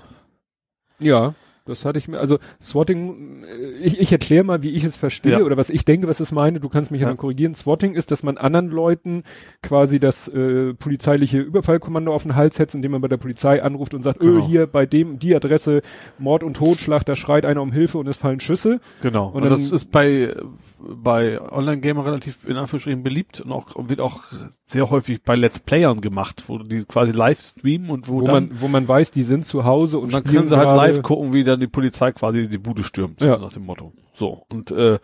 ja, 1.00 1.34
das 1.70 1.86
hatte 1.86 1.98
ich 1.98 2.08
mir, 2.08 2.20
also 2.20 2.38
Swatting, 2.62 3.44
äh, 3.44 3.68
ich, 3.82 4.00
ich 4.00 4.12
erkläre 4.12 4.44
mal, 4.44 4.64
wie 4.64 4.70
ich 4.72 4.84
es 4.84 4.98
verstehe 4.98 5.32
Ja. 5.34 5.40
oder 5.42 5.58
was 5.58 5.70
ich 5.70 5.86
denke, 5.86 6.08
was 6.08 6.20
es 6.20 6.32
meine. 6.32 6.60
Du 6.60 6.70
kannst 6.70 6.92
mich 6.92 7.02
ja, 7.02 7.08
Ja. 7.08 7.12
dann 7.12 7.18
korrigieren. 7.18 7.54
Swatting 7.54 7.94
ist, 7.96 8.12
dass 8.12 8.24
man 8.24 8.38
anderen 8.38 8.70
Leuten 8.70 9.24
quasi 9.62 10.00
das 10.00 10.28
äh, 10.28 10.74
polizeiliche 10.74 11.40
Überfallkommando 11.40 12.14
auf 12.14 12.24
den 12.24 12.36
Hals 12.36 12.56
setzt, 12.56 12.76
indem 12.76 12.92
man 12.92 13.02
bei 13.02 13.08
der 13.08 13.18
Polizei 13.18 13.64
anruft 13.64 13.94
und 13.94 14.02
sagt, 14.02 14.20
Genau. 14.20 14.40
öh, 14.40 14.42
hier 14.42 14.68
bei 14.68 14.86
dem, 14.86 15.20
die 15.20 15.36
Adresse, 15.36 15.82
Mord 16.18 16.44
und 16.44 16.56
Totschlag, 16.58 17.06
da 17.06 17.16
schreit 17.16 17.46
einer 17.46 17.62
um 17.62 17.72
Hilfe 17.72 17.98
und 17.98 18.08
es 18.08 18.18
fallen 18.18 18.40
Schüsse. 18.40 18.80
Genau. 19.02 19.28
Und 19.28 19.44
Und, 19.44 19.52
das 19.52 19.72
ist 19.72 19.92
bei, 19.92 20.36
bei 20.80 21.40
Online-Gamer 21.42 22.06
relativ 22.06 22.44
in 22.48 22.58
Anführungsstrichen 22.58 23.04
beliebt 23.04 23.42
und 23.42 23.52
auch, 23.52 23.68
wird 23.90 24.02
auch 24.02 24.24
sehr 24.66 24.90
häufig 24.90 25.24
bei 25.24 25.36
Let's 25.36 25.60
Playern 25.60 26.02
gemacht, 26.02 26.46
wo 26.48 26.58
die 26.58 26.84
quasi 26.86 27.12
live 27.12 27.40
streamen 27.42 27.90
und 27.90 28.08
wo, 28.08 28.22
Wo, 28.22 28.26
dann, 28.26 28.50
man, 28.50 28.62
wo 28.62 28.68
man 28.68 28.88
weiß, 28.88 29.12
die 29.12 29.24
sind 29.24 29.46
zu 29.46 29.66
Hause 29.66 30.00
und, 30.00 30.14
dann 30.14 30.24
können 30.24 30.48
sie 30.48 30.58
halt 30.58 30.70
live 30.76 31.02
gucken, 31.02 31.34
wie 31.34 31.44
dann 31.60 31.68
die 31.68 31.68
Polizei 31.72 32.12
quasi 32.12 32.48
die 32.48 32.58
Bude 32.58 32.84
stürmt, 32.84 33.22
Ja. 33.22 33.38
nach 33.38 33.54
dem 33.54 33.66
Motto. 33.66 33.94
So. 34.14 34.46
Und, 34.50 34.72
äh, 34.72 35.00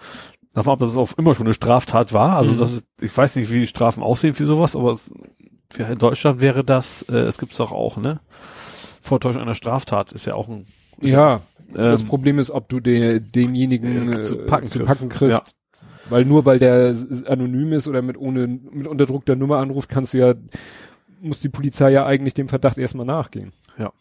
davon 0.53 0.73
ab, 0.73 0.79
dass 0.79 0.91
es 0.91 0.97
auch 0.97 1.11
immer 1.17 1.35
schon 1.35 1.45
eine 1.47 1.53
Straftat 1.53 2.13
war. 2.13 2.37
Also 2.37 2.53
Mhm. 2.53 2.57
das 2.57 2.73
ist, 2.73 2.85
ich 3.01 3.15
weiß 3.15 3.35
nicht, 3.35 3.51
wie 3.51 3.59
die 3.61 3.67
Strafen 3.67 4.01
aussehen 4.03 4.33
für 4.33 4.45
sowas, 4.45 4.75
aber 4.75 4.93
es, 4.93 5.11
in 5.77 5.97
Deutschland 5.97 6.39
wäre 6.41 6.63
das, 6.63 7.01
äh, 7.03 7.15
es 7.17 7.37
gibt's 7.37 7.57
doch 7.57 7.71
auch, 7.71 7.97
ne? 7.97 8.19
Vortäuschung 9.01 9.41
einer 9.41 9.55
Straftat 9.55 10.11
ist 10.13 10.25
ja 10.25 10.35
auch 10.35 10.47
ein, 10.49 10.65
ist 11.01 11.11
Ja, 11.11 11.41
das 11.73 12.01
ähm, 12.01 12.07
Problem 12.07 12.39
ist, 12.39 12.51
ob 12.51 12.69
du 12.69 12.79
den, 12.79 13.29
denjenigen 13.33 14.13
äh, 14.13 14.21
zu 14.21 14.37
packen 14.37 14.67
zu 14.67 14.79
kriegst. 14.79 14.93
packen 14.93 15.09
kriegst. 15.09 15.31
Ja. 15.37 15.43
Weil 16.09 16.23
nur 16.25 16.45
weil 16.45 16.59
der 16.59 16.95
anonym 17.27 17.73
ist 17.73 17.87
oder 17.87 18.01
mit 18.03 18.15
ohne 18.17 18.47
mit 18.47 18.87
unterdruckter 18.87 19.35
Nummer 19.35 19.57
anruft, 19.57 19.89
kannst 19.89 20.13
du 20.13 20.19
ja 20.19 20.33
muss 21.21 21.39
die 21.39 21.49
Polizei 21.49 21.89
ja 21.91 22.05
eigentlich 22.05 22.35
dem 22.35 22.47
Verdacht 22.47 22.77
erstmal 22.77 23.05
nachgehen. 23.07 23.51
Ja, 23.79 23.91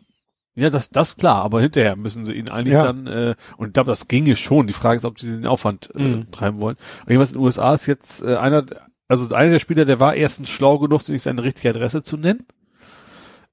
das, 0.57 0.91
das 0.91 1.17
klar, 1.17 1.43
aber 1.45 1.61
hinterher 1.61 1.97
müssen 1.97 2.25
sie 2.25 2.35
ihn 2.35 2.49
eigentlich 2.49 2.75
Ja. 2.75 2.85
dann, 2.85 3.07
äh, 3.07 3.35
und 3.57 3.69
ich 3.69 3.73
glaube, 3.73 3.91
das 3.91 4.07
ginge 4.09 4.37
schon. 4.37 4.67
Die 4.69 4.73
Frage 4.73 4.97
ist, 4.97 5.05
ob 5.05 5.19
sie 5.21 5.31
den 5.33 5.47
Aufwand 5.47 5.91
äh, 5.95 6.01
Mhm. 6.03 6.31
treiben 6.31 6.61
wollen. 6.61 6.77
Und 7.03 7.09
jedenfalls 7.11 7.31
in 7.33 7.39
den 7.39 7.45
USA 7.45 7.75
ist 7.75 7.87
jetzt 7.87 8.23
äh, 8.23 8.37
einer, 8.37 8.65
also 9.09 9.35
einer 9.35 9.51
der 9.51 9.59
Spieler, 9.59 9.85
der 9.85 9.99
war 10.01 10.15
erstens 10.15 10.51
schlau 10.51 10.79
genug, 10.79 11.03
sich 11.03 11.23
seine 11.23 11.43
richtige 11.43 11.71
Adresse 11.71 12.03
zu 12.03 12.17
nennen. 12.17 12.45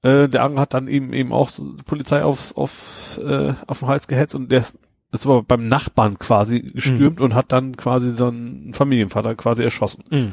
Äh, 0.02 0.28
der 0.28 0.42
andere 0.44 0.62
hat 0.62 0.74
dann 0.74 0.88
eben 0.88 1.12
eben 1.12 1.32
auch 1.32 1.50
die 1.50 1.82
Polizei 1.84 2.22
aufs, 2.24 2.52
auf, 2.52 3.20
äh, 3.22 3.52
auf 3.66 3.80
den 3.80 3.88
Hals 3.88 4.08
gehetzt 4.08 4.34
und 4.34 4.50
der 4.50 4.60
ist, 4.60 4.78
ist 5.12 5.26
aber 5.26 5.42
beim 5.42 5.68
Nachbarn 5.68 6.18
quasi 6.18 6.60
gestürmt 6.60 7.18
Mhm. 7.18 7.24
und 7.26 7.34
hat 7.34 7.52
dann 7.52 7.76
quasi 7.76 8.12
so 8.14 8.28
einen 8.28 8.74
Familienvater 8.74 9.34
quasi 9.34 9.62
erschossen. 9.62 10.32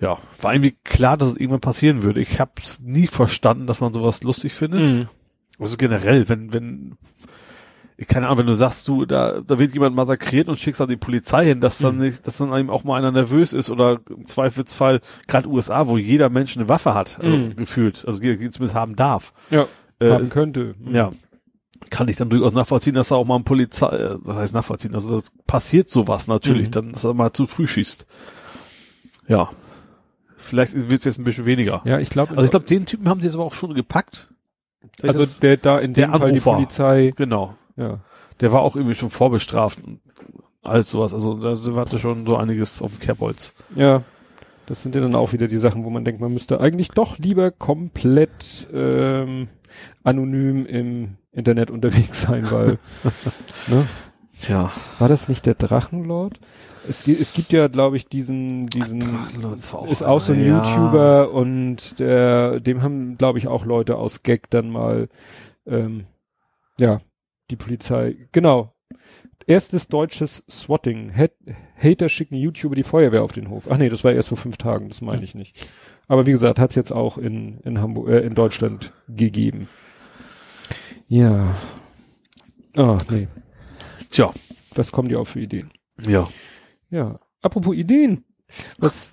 Ja, 0.00 0.18
war 0.40 0.52
irgendwie 0.52 0.76
klar, 0.84 1.16
dass 1.16 1.30
es 1.32 1.36
irgendwann 1.36 1.60
passieren 1.60 2.02
würde. 2.02 2.20
Ich 2.20 2.40
habe 2.40 2.52
es 2.58 2.80
nie 2.80 3.06
verstanden, 3.06 3.66
dass 3.66 3.80
man 3.80 3.92
sowas 3.92 4.22
lustig 4.22 4.52
findet. 4.54 4.84
Mhm. 4.84 5.08
Also 5.58 5.76
generell, 5.76 6.28
wenn, 6.28 6.52
wenn, 6.52 6.96
ich 7.96 8.08
keine 8.08 8.26
Ahnung, 8.26 8.38
wenn 8.40 8.46
du 8.46 8.54
sagst, 8.54 8.88
du, 8.88 9.04
da, 9.04 9.40
da 9.40 9.58
wird 9.58 9.72
jemand 9.72 9.94
massakriert 9.94 10.48
und 10.48 10.58
schickst 10.58 10.80
dann 10.80 10.88
die 10.88 10.96
Polizei 10.96 11.44
hin, 11.46 11.60
dass 11.60 11.78
dann 11.78 11.94
Mhm. 11.96 12.02
nicht, 12.02 12.26
dass 12.26 12.38
dann 12.38 12.52
eben 12.58 12.70
auch 12.70 12.82
mal 12.84 12.96
einer 12.98 13.12
nervös 13.12 13.52
ist 13.52 13.70
oder 13.70 14.00
im 14.10 14.26
Zweifelsfall, 14.26 15.00
gerade 15.28 15.48
USA, 15.48 15.86
wo 15.86 15.96
jeder 15.96 16.28
Mensch 16.28 16.56
eine 16.56 16.68
Waffe 16.68 16.94
hat, 16.94 17.20
also 17.20 17.36
Mhm. 17.36 17.56
gefühlt, 17.56 18.04
also 18.06 18.18
zumindest 18.18 18.74
haben 18.74 18.96
darf. 18.96 19.32
Ja, 19.50 19.66
Äh, 20.00 20.10
haben 20.10 20.28
könnte. 20.28 20.74
Mhm. 20.78 20.94
ja. 20.94 21.10
kann 21.90 22.08
ich 22.08 22.16
dann 22.16 22.30
durchaus 22.30 22.52
nachvollziehen, 22.54 22.94
dass 22.94 23.10
er 23.12 23.18
auch 23.18 23.26
mal 23.26 23.36
ein 23.36 23.44
Polizei, 23.44 23.86
äh, 23.94 24.16
was 24.22 24.36
heißt 24.36 24.54
nachvollziehen, 24.54 24.94
also 24.94 25.14
das 25.16 25.30
passiert 25.46 25.90
sowas 25.90 26.26
natürlich, 26.26 26.68
Mhm. 26.68 26.72
dann, 26.72 26.92
dass 26.92 27.04
er 27.04 27.14
mal 27.14 27.32
zu 27.32 27.46
früh 27.46 27.66
schießt. 27.68 28.06
Ja. 29.28 29.50
Vielleicht 30.36 30.74
wird 30.74 30.92
es 31.00 31.04
jetzt 31.04 31.18
ein 31.18 31.24
bisschen 31.24 31.46
weniger. 31.46 31.82
Ja, 31.84 31.98
ich 32.00 32.10
glaube, 32.10 32.32
Also 32.32 32.44
ich 32.44 32.50
glaube, 32.50 32.66
den 32.66 32.86
Typen 32.86 33.08
haben 33.08 33.20
sie 33.20 33.26
jetzt 33.26 33.34
aber 33.36 33.44
auch 33.44 33.54
schon 33.54 33.74
gepackt. 33.74 34.28
Wenn 35.00 35.10
also 35.10 35.26
der 35.40 35.56
da 35.56 35.78
in 35.78 35.92
der 35.92 36.06
dem 36.06 36.10
Fall 36.12 36.20
die 36.20 36.26
Anrufer. 36.36 36.52
Polizei, 36.54 37.12
genau. 37.16 37.54
ja. 37.76 38.00
Der 38.40 38.52
war 38.52 38.62
auch 38.62 38.74
irgendwie 38.74 38.94
schon 38.94 39.10
vorbestraft 39.10 39.78
und 39.84 40.00
alles 40.62 40.90
sowas. 40.90 41.12
Also 41.14 41.34
da 41.34 41.56
hatte 41.76 41.98
schon 41.98 42.26
so 42.26 42.36
einiges 42.36 42.82
auf 42.82 42.96
dem 42.96 43.00
Kerbholz. 43.00 43.54
Ja, 43.76 44.02
das 44.66 44.82
sind 44.82 44.94
ja 44.94 45.00
dann 45.00 45.14
auch 45.14 45.32
wieder 45.32 45.46
die 45.46 45.58
Sachen, 45.58 45.84
wo 45.84 45.90
man 45.90 46.04
denkt, 46.04 46.20
man 46.20 46.32
müsste 46.32 46.60
eigentlich 46.60 46.88
doch 46.88 47.18
lieber 47.18 47.50
komplett 47.50 48.68
ähm, 48.72 49.48
anonym 50.02 50.66
im 50.66 51.16
Internet 51.32 51.70
unterwegs 51.70 52.22
sein, 52.22 52.50
weil 52.50 52.78
ne? 53.68 53.86
Tja. 54.38 54.70
war 54.98 55.08
das 55.08 55.28
nicht 55.28 55.46
der 55.46 55.54
Drachenlord? 55.54 56.40
Es, 56.88 57.06
es 57.06 57.32
gibt 57.32 57.52
ja, 57.52 57.68
glaube 57.68 57.96
ich, 57.96 58.08
diesen, 58.08 58.66
diesen 58.66 59.00
Drachenlord 59.00 59.56
ist 59.56 59.74
auch 59.74 59.90
ist 59.90 60.02
auch 60.02 60.20
so 60.20 60.32
ein 60.32 60.44
ja. 60.44 60.58
YouTuber 60.58 61.32
und 61.32 61.98
der, 61.98 62.60
dem 62.60 62.82
haben, 62.82 63.16
glaube 63.16 63.38
ich, 63.38 63.48
auch 63.48 63.64
Leute 63.64 63.96
aus 63.96 64.22
Gag 64.22 64.50
dann 64.50 64.70
mal, 64.70 65.08
ähm, 65.66 66.04
ja, 66.78 67.00
die 67.50 67.56
Polizei, 67.56 68.16
genau. 68.32 68.74
Erstes 69.46 69.88
deutsches 69.88 70.42
Swatting. 70.48 71.14
Hat, 71.14 71.32
Hater 71.76 72.08
schicken 72.08 72.34
YouTuber 72.34 72.74
die 72.74 72.82
Feuerwehr 72.82 73.22
auf 73.22 73.32
den 73.32 73.50
Hof. 73.50 73.64
Ach 73.70 73.76
nee, 73.76 73.90
das 73.90 74.02
war 74.04 74.12
erst 74.12 74.30
vor 74.30 74.38
fünf 74.38 74.56
Tagen, 74.56 74.88
das 74.88 75.02
meine 75.02 75.22
ich 75.22 75.34
nicht. 75.34 75.70
Aber 76.08 76.26
wie 76.26 76.30
gesagt, 76.30 76.58
hat's 76.58 76.74
jetzt 76.74 76.92
auch 76.92 77.18
in, 77.18 77.60
in 77.60 77.80
Hamburg, 77.80 78.08
äh, 78.08 78.20
in 78.20 78.34
Deutschland 78.34 78.92
gegeben. 79.08 79.68
Ja. 81.08 81.54
Ah, 82.76 82.98
nee. 83.10 83.28
Tja. 84.14 84.32
Was 84.76 84.92
kommen 84.92 85.08
die 85.08 85.16
auf 85.16 85.30
für 85.30 85.40
Ideen? 85.40 85.72
Ja. 86.00 86.28
Ja, 86.88 87.18
apropos 87.42 87.74
Ideen. 87.74 88.24
Was, 88.78 89.10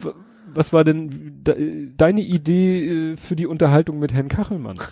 was 0.53 0.73
war 0.73 0.83
denn 0.83 1.41
de, 1.43 1.89
deine 1.97 2.21
Idee 2.21 3.13
äh, 3.13 3.17
für 3.17 3.35
die 3.35 3.47
Unterhaltung 3.47 3.97
mit 3.97 4.13
Herrn 4.13 4.29
Kachelmann? 4.29 4.79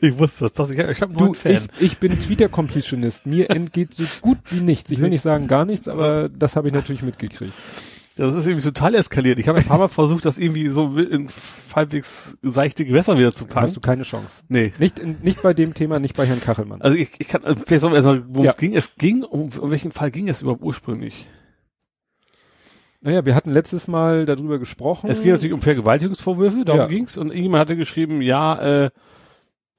Ich 0.00 0.16
wusste 0.16 0.48
das. 0.48 0.70
ich 0.70 0.78
ich 0.78 1.02
habe 1.02 1.18
einen 1.18 1.34
Fan. 1.34 1.68
ich, 1.78 1.82
ich 1.82 1.98
bin 1.98 2.18
Twitter-Completionist. 2.18 3.26
Mir 3.26 3.50
entgeht 3.50 3.92
so 3.92 4.04
gut 4.20 4.38
wie 4.50 4.60
nichts. 4.60 4.90
Ich 4.92 5.00
will 5.00 5.10
nicht 5.10 5.22
sagen 5.22 5.48
gar 5.48 5.64
nichts, 5.64 5.88
aber 5.88 6.28
das 6.28 6.54
habe 6.54 6.68
ich 6.68 6.74
natürlich 6.74 7.02
mitgekriegt. 7.02 7.52
Das 8.16 8.34
ist 8.34 8.46
irgendwie 8.46 8.64
total 8.64 8.94
eskaliert. 8.94 9.40
Ich 9.40 9.48
habe 9.48 9.58
ein 9.58 9.64
paar 9.64 9.78
Mal 9.78 9.88
versucht, 9.88 10.24
das 10.24 10.38
irgendwie 10.38 10.68
so 10.68 10.96
in 10.98 11.28
halbwegs 11.74 12.38
seichte 12.42 12.84
Gewässer 12.84 13.18
wieder 13.18 13.32
zu 13.32 13.44
Da 13.44 13.56
hast 13.56 13.60
packen. 13.62 13.74
du 13.74 13.80
keine 13.80 14.02
Chance. 14.04 14.44
Nee. 14.48 14.72
Nicht, 14.78 15.00
in, 15.00 15.16
nicht 15.22 15.42
bei 15.42 15.52
dem 15.52 15.74
Thema, 15.74 15.98
nicht 15.98 16.14
bei 16.16 16.24
Herrn 16.24 16.40
Kachelmann. 16.40 16.80
Also 16.80 16.96
ich, 16.96 17.10
ich 17.18 17.26
kann, 17.26 17.42
äh, 17.42 17.56
vielleicht 17.56 17.80
sollen 17.80 17.92
wir 17.92 17.96
erstmal, 17.96 18.22
worum 18.28 18.44
Ja. 18.44 18.50
es 18.52 18.56
ging. 18.56 18.76
Es 18.76 18.94
ging, 18.96 19.24
um, 19.24 19.50
um 19.58 19.70
welchen 19.72 19.90
Fall 19.90 20.12
ging 20.12 20.28
es 20.28 20.42
überhaupt 20.42 20.62
ursprünglich? 20.62 21.26
Naja, 23.00 23.24
wir 23.26 23.34
hatten 23.34 23.50
letztes 23.50 23.88
Mal 23.88 24.24
darüber 24.26 24.58
gesprochen. 24.58 25.10
Es 25.10 25.20
ging 25.22 25.32
natürlich 25.32 25.52
um 25.52 25.60
Vergewaltigungsvorwürfe, 25.60 26.64
darum 26.64 26.82
Ja. 26.82 26.86
ging's. 26.86 27.18
Und 27.18 27.26
irgendjemand 27.30 27.62
hatte 27.62 27.76
geschrieben, 27.76 28.22
ja, 28.22 28.84
äh, 28.84 28.90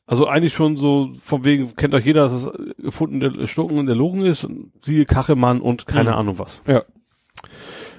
also 0.06 0.28
eigentlich 0.28 0.54
schon 0.54 0.78
so, 0.78 1.12
von 1.24 1.44
wegen, 1.46 1.76
kennt 1.76 1.96
euch 1.96 2.06
jeder, 2.06 2.22
dass 2.24 2.34
es 2.34 2.50
gefunden 2.78 3.22
der 3.22 3.48
Stucken 3.48 3.80
und 3.80 3.88
der 3.88 3.96
Logen 3.96 4.24
ist, 4.26 4.44
und 4.44 4.72
siehe 4.82 5.06
Kachelmann 5.06 5.62
und 5.62 5.88
keine 5.88 6.12
Mhm. 6.12 6.16
Ahnung 6.18 6.38
was. 6.40 6.62
Ja. 6.68 6.84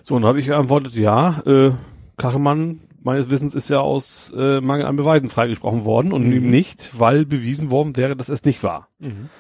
So, 0.09 0.15
und 0.15 0.23
da 0.23 0.29
habe 0.29 0.39
ich 0.39 0.47
geantwortet, 0.47 0.95
ja, 0.95 1.41
äh, 1.47 1.73
Kachelmann 2.17 2.79
meines 3.03 3.29
Wissens 3.29 3.57
ist 3.57 3.69
ja 3.71 3.81
aus 3.81 4.33
äh, 4.37 4.61
Mangel 4.61 4.87
an 4.87 4.95
Beweisen 4.95 5.29
freigesprochen 5.29 5.85
worden 5.85 6.13
und 6.13 6.27
Mhm. 6.29 6.33
ihm 6.33 6.49
nicht, 6.49 6.93
weil 6.97 7.27
bewiesen 7.27 7.73
worden 7.73 7.97
wäre, 7.97 8.15
dass 8.15 8.29
es 8.29 8.45
nicht 8.45 8.63
war. 8.63 8.87
Mhm. 9.01 9.31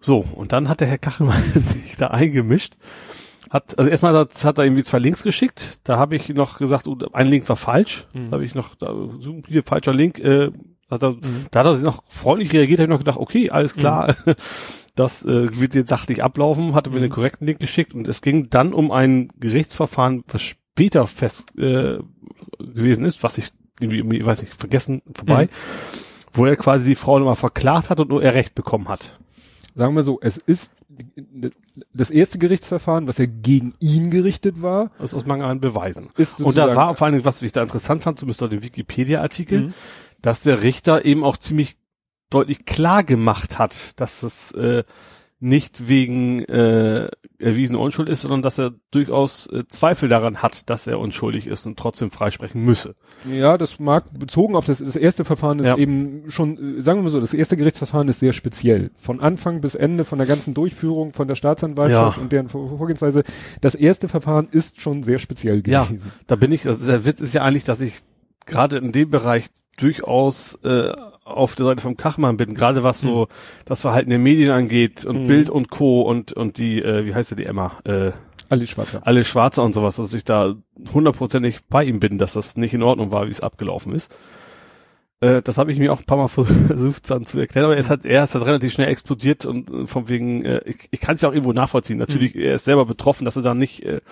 So, 0.00 0.24
und 0.34 0.50
dann 0.52 0.68
hat 0.68 0.80
der 0.80 0.88
Herr 0.88 0.98
Kachelmann 0.98 1.40
sich 1.72 1.94
da 1.94 2.08
eingemischt. 2.08 2.74
Hat, 3.50 3.78
also 3.78 3.88
erstmal 3.88 4.14
hat, 4.16 4.44
hat 4.44 4.58
er 4.58 4.64
irgendwie 4.64 4.82
zwei 4.82 4.98
Links 4.98 5.22
geschickt. 5.22 5.78
Da 5.84 5.96
habe 5.96 6.16
ich 6.16 6.28
noch 6.30 6.58
gesagt, 6.58 6.88
oh, 6.88 6.98
ein 7.12 7.26
Link 7.28 7.48
war 7.48 7.54
falsch. 7.54 8.08
Mhm. 8.14 8.30
Da 8.30 8.34
habe 8.34 8.44
ich 8.44 8.56
noch, 8.56 8.74
da, 8.74 8.92
so, 9.20 9.42
hier 9.46 9.62
falscher 9.62 9.94
Link. 9.94 10.18
Äh, 10.18 10.50
hat 10.90 11.04
er, 11.04 11.10
Mhm. 11.12 11.46
Da 11.52 11.60
hat 11.60 11.66
er 11.66 11.74
sich 11.74 11.84
noch 11.84 12.02
freundlich 12.08 12.52
reagiert. 12.52 12.80
Habe 12.80 12.86
ich 12.86 12.90
noch 12.90 12.98
gedacht, 12.98 13.18
okay, 13.18 13.48
alles 13.50 13.76
klar. 13.76 14.12
Das 14.94 15.24
äh, 15.24 15.58
wird 15.58 15.74
jetzt 15.74 15.88
sachlich 15.88 16.22
ablaufen. 16.22 16.74
Hatte 16.74 16.90
mir 16.90 16.96
Mhm. 16.98 17.02
den 17.02 17.10
korrekten 17.10 17.46
Link 17.46 17.58
geschickt. 17.58 17.94
Und 17.94 18.06
es 18.08 18.20
ging 18.22 18.48
dann 18.50 18.72
um 18.72 18.90
ein 18.90 19.28
Gerichtsverfahren, 19.40 20.22
was 20.28 20.42
später 20.42 21.06
fest 21.06 21.52
äh, 21.58 21.98
gewesen 22.58 23.04
ist, 23.04 23.22
was 23.22 23.38
ich 23.38 23.50
irgendwie, 23.80 24.18
ich 24.18 24.24
weiß 24.26 24.42
nicht, 24.42 24.54
vergessen, 24.54 25.02
vorbei. 25.14 25.46
Mhm. 25.46 25.48
Wo 26.32 26.46
er 26.46 26.56
quasi 26.56 26.84
die 26.86 26.94
Frau 26.94 27.18
nochmal 27.18 27.34
verklagt 27.36 27.90
hat 27.90 28.00
und 28.00 28.08
nur 28.08 28.22
er 28.22 28.34
Recht 28.34 28.54
bekommen 28.54 28.88
hat. 28.88 29.18
Sagen 29.74 29.94
wir 29.96 30.02
so, 30.04 30.18
es 30.20 30.36
ist 30.36 30.72
das 31.92 32.10
erste 32.10 32.38
Gerichtsverfahren, 32.38 33.08
was 33.08 33.18
ja 33.18 33.24
gegen 33.26 33.74
ihn 33.80 34.10
gerichtet 34.10 34.62
war, 34.62 34.92
Das 34.98 35.10
ist 35.10 35.14
aus 35.14 35.26
Mangel 35.26 35.46
an 35.46 35.60
Beweisen. 35.60 36.08
ist 36.16 36.40
Und 36.40 36.56
da 36.56 36.74
war 36.76 36.94
vor 36.94 37.06
allen 37.06 37.14
Dingen, 37.14 37.24
was 37.24 37.42
ich 37.42 37.50
da 37.50 37.62
interessant 37.62 38.02
fand, 38.02 38.20
zumindest 38.20 38.42
auf 38.44 38.50
dem 38.50 38.62
Wikipedia-Artikel, 38.62 39.60
Mhm. 39.60 39.74
dass 40.22 40.44
der 40.44 40.62
Richter 40.62 41.04
eben 41.04 41.24
auch 41.24 41.36
ziemlich 41.36 41.76
deutlich 42.30 42.64
klar 42.66 43.04
gemacht 43.04 43.58
hat, 43.58 43.98
dass 44.00 44.22
es 44.22 44.52
äh, 44.52 44.84
nicht 45.40 45.88
wegen 45.88 46.38
äh, 46.44 47.08
erwiesene 47.38 47.78
Unschuld 47.78 48.08
ist, 48.08 48.22
sondern 48.22 48.40
dass 48.40 48.58
er 48.58 48.72
durchaus 48.92 49.46
äh, 49.48 49.64
Zweifel 49.68 50.08
daran 50.08 50.38
hat, 50.38 50.70
dass 50.70 50.86
er 50.86 50.98
unschuldig 50.98 51.46
ist 51.48 51.66
und 51.66 51.78
trotzdem 51.78 52.10
freisprechen 52.10 52.64
müsse. 52.64 52.94
Ja, 53.30 53.58
das 53.58 53.78
mag 53.78 54.04
bezogen 54.18 54.56
auf 54.56 54.64
das, 54.64 54.78
das 54.78 54.96
erste 54.96 55.24
Verfahren 55.26 55.58
ist 55.58 55.66
Ja. 55.66 55.76
eben 55.76 56.30
schon, 56.30 56.78
äh, 56.78 56.80
sagen 56.80 57.00
wir 57.00 57.02
mal 57.04 57.10
so, 57.10 57.20
das 57.20 57.34
erste 57.34 57.58
Gerichtsverfahren 57.58 58.08
ist 58.08 58.20
sehr 58.20 58.32
speziell. 58.32 58.90
Von 58.96 59.20
Anfang 59.20 59.60
bis 59.60 59.74
Ende, 59.74 60.06
von 60.06 60.16
der 60.18 60.26
ganzen 60.26 60.54
Durchführung, 60.54 61.12
von 61.12 61.28
der 61.28 61.34
Staatsanwaltschaft 61.34 62.16
Ja. 62.16 62.22
und 62.22 62.32
deren 62.32 62.48
Vor 62.48 62.78
Vorgehensweise. 62.78 63.22
Das 63.60 63.74
erste 63.74 64.08
Verfahren 64.08 64.48
ist 64.50 64.80
schon 64.80 65.02
sehr 65.02 65.18
speziell 65.18 65.62
Ja. 65.66 65.84
gewesen. 65.84 66.10
Da 66.26 66.36
bin 66.36 66.52
ich, 66.52 66.66
also 66.66 66.86
der 66.86 67.04
Witz 67.04 67.20
ist 67.20 67.34
ja 67.34 67.42
eigentlich, 67.42 67.64
dass 67.64 67.82
ich 67.82 67.98
gerade 68.46 68.78
in 68.78 68.92
dem 68.92 69.10
Bereich 69.10 69.48
durchaus 69.76 70.54
äh, 70.62 70.92
auf 71.24 71.54
der 71.54 71.66
Seite 71.66 71.82
vom 71.82 71.96
Kachmann 71.96 72.36
bin, 72.36 72.54
gerade 72.54 72.82
was 72.82 73.00
so 73.00 73.28
das 73.64 73.80
Verhalten 73.80 74.10
der 74.10 74.18
Medien 74.18 74.50
angeht 74.50 75.04
und 75.04 75.22
Mhm. 75.22 75.26
Bild 75.26 75.50
und 75.50 75.70
Co. 75.70 76.02
und 76.02 76.32
und 76.34 76.58
die, 76.58 76.82
äh, 76.82 77.06
wie 77.06 77.14
heißt 77.14 77.30
sie, 77.30 77.36
die 77.36 77.46
Emma, 77.46 77.72
äh, 77.84 78.12
Alles 78.50 78.68
Schwarzer. 78.70 79.00
alle 79.06 79.24
Schwarze 79.24 79.62
und 79.62 79.74
sowas, 79.74 79.96
dass 79.96 80.12
ich 80.12 80.24
da 80.24 80.54
hundertprozentig 80.92 81.60
bei 81.68 81.84
ihm 81.84 81.98
bin, 81.98 82.18
dass 82.18 82.34
das 82.34 82.56
nicht 82.56 82.74
in 82.74 82.82
Ordnung 82.82 83.10
war, 83.10 83.26
wie 83.26 83.30
es 83.30 83.40
abgelaufen 83.40 83.94
ist. 83.94 84.16
Äh, 85.20 85.40
das 85.42 85.56
habe 85.56 85.72
ich 85.72 85.78
mir 85.78 85.92
auch 85.92 86.00
ein 86.00 86.04
paar 86.06 86.18
Mal 86.18 86.28
versucht 86.28 87.10
dann 87.10 87.24
zu 87.24 87.38
erklären, 87.38 87.64
aber 87.66 87.74
er 87.74 87.80
ist 87.80 87.88
halt, 87.90 88.04
er 88.04 88.24
ist 88.24 88.34
halt 88.34 88.44
relativ 88.44 88.72
schnell 88.74 88.88
explodiert 88.88 89.46
und 89.46 89.70
äh, 89.70 89.86
von 89.86 90.08
wegen, 90.10 90.44
äh, 90.44 90.60
ich, 90.66 90.88
ich 90.90 91.00
kann 91.00 91.14
es 91.14 91.22
ja 91.22 91.28
auch 91.30 91.32
irgendwo 91.32 91.52
nachvollziehen. 91.54 91.98
Natürlich, 91.98 92.34
er 92.36 92.56
ist 92.56 92.64
selber 92.64 92.84
betroffen, 92.84 93.24
dass 93.24 93.36
er 93.36 93.42
dann 93.42 93.58
nicht 93.58 93.82
äh, 93.84 94.02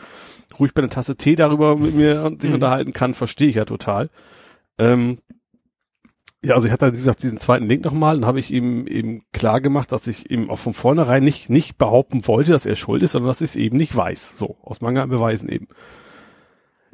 ruhig 0.59 0.73
bei 0.73 0.81
einer 0.83 0.91
Tasse 0.91 1.17
Tee 1.17 1.35
darüber 1.35 1.77
mit 1.77 1.95
mir 1.95 2.31
sich 2.39 2.49
Mhm. 2.49 2.55
unterhalten 2.55 2.93
kann, 2.95 3.13
verstehe 3.15 3.49
ich 3.49 3.57
ja 3.57 3.65
total. 3.67 4.09
Ähm, 4.79 5.19
ja, 6.45 6.55
also 6.55 6.67
ich 6.67 6.73
hatte, 6.73 6.87
wie 6.93 6.97
gesagt, 6.99 7.23
diesen 7.23 7.39
zweiten 7.39 7.67
Link 7.69 7.85
nochmal 7.85 8.17
und 8.17 8.27
habe 8.27 8.41
ich 8.41 8.51
ihm 8.53 8.87
eben 8.87 9.23
klar 9.33 9.61
gemacht, 9.61 9.93
dass 9.93 10.07
ich 10.07 10.31
ihm 10.31 10.51
auch 10.51 10.59
von 10.59 10.75
vornherein 10.75 11.23
nicht, 11.23 11.51
nicht 11.51 11.79
behaupten 11.79 12.27
wollte, 12.27 12.53
dass 12.53 12.67
er 12.67 12.77
schuld 12.77 13.03
ist, 13.03 13.13
sondern 13.13 13.29
dass 13.29 13.41
ich 13.41 13.51
es 13.51 13.57
eben 13.57 13.77
nicht 13.77 13.95
weiß. 13.97 14.33
So, 14.37 14.57
aus 14.63 14.81
Mangel 14.81 15.03
an 15.05 15.09
Beweisen 15.11 15.49
eben. 15.49 15.69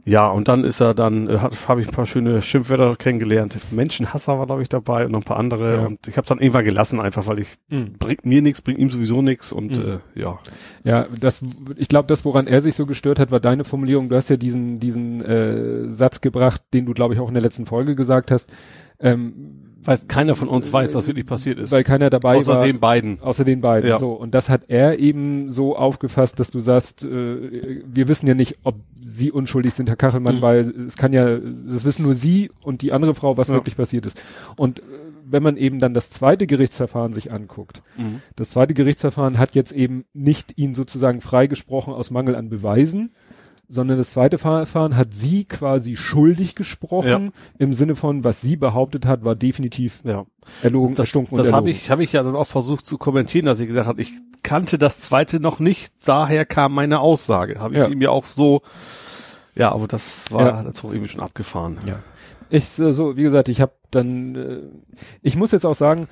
Ja, 0.04 0.28
und 0.30 0.48
dann 0.48 0.64
ist 0.64 0.80
er 0.80 0.94
dann, 0.94 1.28
äh, 1.28 1.38
habe 1.66 1.82
ich 1.82 1.88
ein 1.88 1.92
paar 1.92 2.06
schöne 2.06 2.40
Schimpfwörter 2.40 2.96
kennengelernt. 2.96 3.58
Menschenhasser 3.72 4.38
war, 4.38 4.46
glaube 4.46 4.62
ich, 4.62 4.68
dabei 4.70 5.04
und 5.04 5.12
noch 5.12 5.20
ein 5.20 5.24
paar 5.24 5.36
andere. 5.36 5.74
Ja. 5.76 5.86
Und 5.86 6.06
ich 6.08 6.16
habe 6.16 6.24
es 6.24 6.28
dann 6.28 6.38
irgendwann 6.38 6.64
gelassen, 6.64 6.98
einfach 7.00 7.26
weil 7.26 7.40
ich, 7.40 7.56
Mhm. 7.68 7.94
bringt 7.98 8.24
mir 8.24 8.40
nichts, 8.40 8.62
bringt 8.62 8.78
ihm 8.78 8.90
sowieso 8.90 9.20
nichts 9.20 9.52
und 9.52 9.76
Mhm. 9.76 10.00
äh, 10.16 10.20
ja. 10.20 10.38
Ja, 10.84 11.06
das, 11.20 11.42
ich 11.76 11.88
glaube, 11.88 12.08
das, 12.08 12.24
woran 12.24 12.46
er 12.46 12.62
sich 12.62 12.74
so 12.74 12.86
gestört 12.86 13.18
hat, 13.18 13.30
war 13.30 13.40
deine 13.40 13.64
Formulierung. 13.64 14.08
Du 14.08 14.16
hast 14.16 14.30
ja 14.30 14.36
diesen, 14.38 14.78
diesen 14.78 15.22
äh, 15.22 15.88
Satz 15.90 16.22
gebracht, 16.22 16.62
den 16.72 16.86
du, 16.86 16.94
glaube 16.94 17.12
ich, 17.12 17.20
auch 17.20 17.28
in 17.28 17.34
der 17.34 17.42
letzten 17.42 17.66
Folge 17.66 17.94
gesagt 17.94 18.30
hast. 18.30 18.48
Ähm, 19.00 19.32
Weil 19.84 19.98
keiner 20.08 20.34
von 20.34 20.48
uns 20.48 20.72
weiß, 20.72 20.94
was 20.94 21.06
wirklich 21.06 21.24
passiert 21.26 21.58
ist. 21.58 21.70
weil 21.70 21.84
keiner 21.84 22.10
dabei 22.10 22.36
Außer 22.36 22.54
war. 22.54 22.60
den 22.60 22.80
beiden. 22.80 23.20
Außer 23.20 23.44
den 23.44 23.60
beiden. 23.60 23.88
Ja. 23.88 23.98
So. 23.98 24.10
Und 24.12 24.34
das 24.34 24.48
hat 24.48 24.62
er 24.68 24.98
eben 24.98 25.50
so 25.50 25.76
aufgefasst, 25.76 26.40
dass 26.40 26.50
du 26.50 26.58
sagst, 26.60 27.04
äh, 27.04 27.82
wir 27.86 28.08
wissen 28.08 28.26
ja 28.26 28.34
nicht, 28.34 28.58
ob 28.64 28.74
sie 29.02 29.30
unschuldig 29.30 29.72
sind, 29.74 29.88
Herr 29.88 29.96
Kachelmann, 29.96 30.36
Mhm. 30.36 30.42
weil 30.42 30.60
es 30.86 30.96
kann 30.96 31.12
ja, 31.12 31.38
das 31.38 31.84
wissen 31.84 32.02
nur 32.02 32.14
sie 32.14 32.50
und 32.62 32.82
die 32.82 32.92
andere 32.92 33.14
Frau, 33.14 33.36
was 33.36 33.48
Ja. 33.48 33.54
wirklich 33.54 33.76
passiert 33.76 34.04
ist. 34.04 34.20
Und 34.56 34.80
äh, 34.80 34.82
wenn 35.30 35.42
man 35.42 35.56
eben 35.56 35.78
dann 35.78 35.94
das 35.94 36.10
zweite 36.10 36.46
Gerichtsverfahren 36.46 37.12
sich 37.12 37.32
anguckt, 37.32 37.82
Mhm. 37.96 38.20
das 38.34 38.50
zweite 38.50 38.74
Gerichtsverfahren 38.74 39.38
hat 39.38 39.54
jetzt 39.54 39.72
eben 39.72 40.04
nicht 40.12 40.58
ihn 40.58 40.74
sozusagen 40.74 41.20
freigesprochen 41.20 41.94
aus 41.94 42.10
Mangel 42.10 42.34
an 42.34 42.48
Beweisen, 42.48 43.12
sondern 43.68 43.98
das 43.98 44.10
zweite 44.12 44.38
Verfahren 44.38 44.96
hat 44.96 45.12
sie 45.12 45.44
quasi 45.44 45.94
schuldig 45.96 46.54
gesprochen, 46.54 47.08
Ja. 47.26 47.32
im 47.58 47.72
Sinne 47.74 47.96
von, 47.96 48.24
was 48.24 48.40
sie 48.40 48.56
behauptet 48.56 49.04
hat, 49.04 49.24
war 49.24 49.36
definitiv 49.36 50.00
Ja. 50.04 50.24
erlogen, 50.62 50.94
Das, 50.94 51.06
erstunken 51.06 51.34
und 51.34 51.38
das 51.38 51.52
habe 51.52 51.68
erlogen. 51.68 51.82
ich, 51.84 51.90
habe 51.90 52.02
ich 52.02 52.12
ja 52.12 52.22
dann 52.22 52.34
auch 52.34 52.46
versucht 52.46 52.86
zu 52.86 52.96
kommentieren, 52.96 53.44
dass 53.46 53.60
ich 53.60 53.66
gesagt 53.66 53.86
habe, 53.86 54.00
ich 54.00 54.10
kannte 54.42 54.78
das 54.78 55.00
zweite 55.00 55.38
noch 55.40 55.60
nicht, 55.60 55.92
daher 56.06 56.46
kam 56.46 56.72
meine 56.74 57.00
Aussage. 57.00 57.60
Habe 57.60 57.74
ich 57.74 57.80
Ja. 57.80 57.88
ihm 57.88 58.00
ja 58.00 58.08
auch 58.10 58.24
so, 58.24 58.62
ja, 59.54 59.70
aber 59.72 59.86
das 59.86 60.32
war, 60.32 60.46
Ja. 60.46 60.62
das 60.62 60.82
war 60.82 60.92
irgendwie 60.92 61.10
schon 61.10 61.20
abgefahren. 61.22 61.78
Ja. 61.86 61.98
Ich 62.50 62.78
äh, 62.78 62.92
so, 62.94 63.16
wie 63.18 63.22
gesagt, 63.24 63.50
ich 63.50 63.60
habe 63.60 63.72
dann, 63.90 64.34
äh, 64.34 64.60
ich 65.20 65.36
muss 65.36 65.52
jetzt 65.52 65.66
auch 65.66 65.74
sagen, 65.74 66.08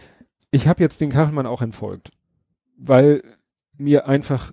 ich 0.50 0.68
habe 0.68 0.82
jetzt 0.82 1.00
den 1.00 1.08
Kachelmann 1.10 1.46
auch 1.46 1.62
entfolgt, 1.62 2.10
weil 2.76 3.22
mir 3.78 4.06
einfach 4.08 4.52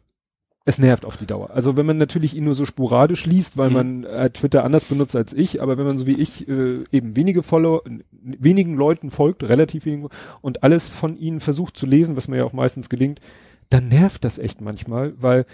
es 0.66 0.78
nervt 0.80 1.04
auf 1.04 1.18
die 1.18 1.26
Dauer. 1.26 1.52
Also 1.52 1.76
wenn 1.76 1.86
man 1.86 1.98
natürlich 1.98 2.36
ihn 2.36 2.46
nur 2.46 2.54
so 2.54 2.64
sporadisch 2.66 3.26
liest, 3.26 3.58
weil 3.58 3.70
Mhm. 3.70 3.74
man 3.76 4.04
äh, 4.06 4.30
Twitter 4.30 4.64
anders 4.64 4.86
benutzt 4.86 5.16
als 5.16 5.34
ich, 5.34 5.62
aber 5.62 5.78
wenn 5.78 5.86
man 5.86 5.98
so 5.98 6.08
wie 6.08 6.16
ich 6.16 6.48
äh, 6.48 6.84
eben 6.92 7.16
wenige 7.18 7.44
Follower, 7.44 7.82
wenigen 8.22 8.76
Leuten 8.76 9.12
folgt, 9.12 9.44
relativ 9.44 9.86
wenigen 9.86 10.08
und 10.42 10.64
alles 10.64 10.88
von 10.90 11.18
ihnen 11.18 11.42
versucht 11.42 11.76
zu 11.76 11.86
lesen, 11.86 12.16
was 12.16 12.30
mir 12.30 12.38
ja 12.38 12.44
auch 12.46 12.54
meistens 12.54 12.88
gelingt, 12.90 13.20
dann 13.70 13.90
nervt 13.90 14.24
das 14.24 14.40
echt 14.40 14.62
manchmal, 14.62 15.14
weil 15.18 15.46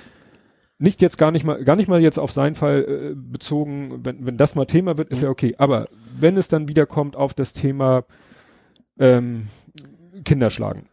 nicht 0.78 1.02
jetzt 1.02 1.18
gar 1.18 1.32
nicht 1.32 1.44
mal, 1.44 1.64
gar 1.64 1.76
nicht 1.76 1.88
mal 1.90 2.02
jetzt 2.02 2.20
auf 2.20 2.32
seinen 2.32 2.56
Fall 2.56 2.86
äh, 2.88 3.16
bezogen, 3.16 4.02
wenn, 4.04 4.26
wenn 4.28 4.38
das 4.38 4.54
mal 4.56 4.66
Thema 4.66 4.98
wird, 4.98 5.10
ist 5.10 5.20
Mhm. 5.22 5.24
ja 5.26 5.30
okay. 5.32 5.56
Aber 5.58 5.86
wenn 6.20 6.38
es 6.38 6.50
dann 6.50 6.68
wieder 6.68 6.86
kommt 6.86 7.16
auf 7.16 7.34
das 7.34 7.54
Thema 7.54 8.06
ähm, 9.00 9.48
Kinderschlagen, 10.24 10.84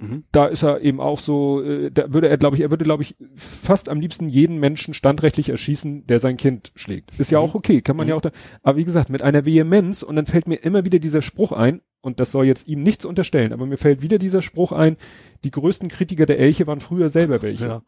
Mhm. 0.00 0.24
da 0.32 0.46
ist 0.46 0.62
er 0.62 0.80
eben 0.80 1.00
auch 1.00 1.18
so, 1.18 1.62
äh, 1.62 1.90
da 1.90 2.12
würde 2.12 2.28
er, 2.28 2.38
glaube 2.38 2.56
ich, 2.56 2.62
er 2.62 2.70
würde, 2.70 2.84
glaube 2.84 3.02
ich, 3.02 3.16
fast 3.36 3.88
am 3.88 4.00
liebsten 4.00 4.28
jeden 4.28 4.58
Menschen 4.58 4.94
standrechtlich 4.94 5.48
erschießen, 5.50 6.06
der 6.06 6.20
sein 6.20 6.36
Kind 6.36 6.72
schlägt. 6.74 7.18
Ist 7.18 7.30
ja 7.30 7.38
Mhm. 7.38 7.44
auch 7.44 7.54
okay, 7.54 7.82
kann 7.82 7.96
man 7.96 8.06
Mhm. 8.06 8.10
ja 8.10 8.14
auch 8.16 8.20
da, 8.22 8.30
aber 8.62 8.78
wie 8.78 8.84
gesagt, 8.84 9.10
mit 9.10 9.22
einer 9.22 9.44
Vehemenz 9.44 10.02
und 10.02 10.16
dann 10.16 10.26
fällt 10.26 10.48
mir 10.48 10.56
immer 10.56 10.84
wieder 10.84 10.98
dieser 10.98 11.22
Spruch 11.22 11.52
ein, 11.52 11.80
und 12.02 12.18
das 12.20 12.32
soll 12.32 12.46
jetzt 12.46 12.66
ihm 12.66 12.82
nichts 12.82 13.04
unterstellen, 13.04 13.52
aber 13.52 13.66
mir 13.66 13.76
fällt 13.76 14.00
wieder 14.02 14.18
dieser 14.18 14.40
Spruch 14.42 14.72
ein, 14.72 14.96
die 15.44 15.50
größten 15.50 15.88
Kritiker 15.88 16.26
der 16.26 16.38
Elche 16.38 16.66
waren 16.66 16.80
früher 16.80 17.08
selber 17.10 17.42
welche. 17.42 17.66
Ja. 17.66 17.82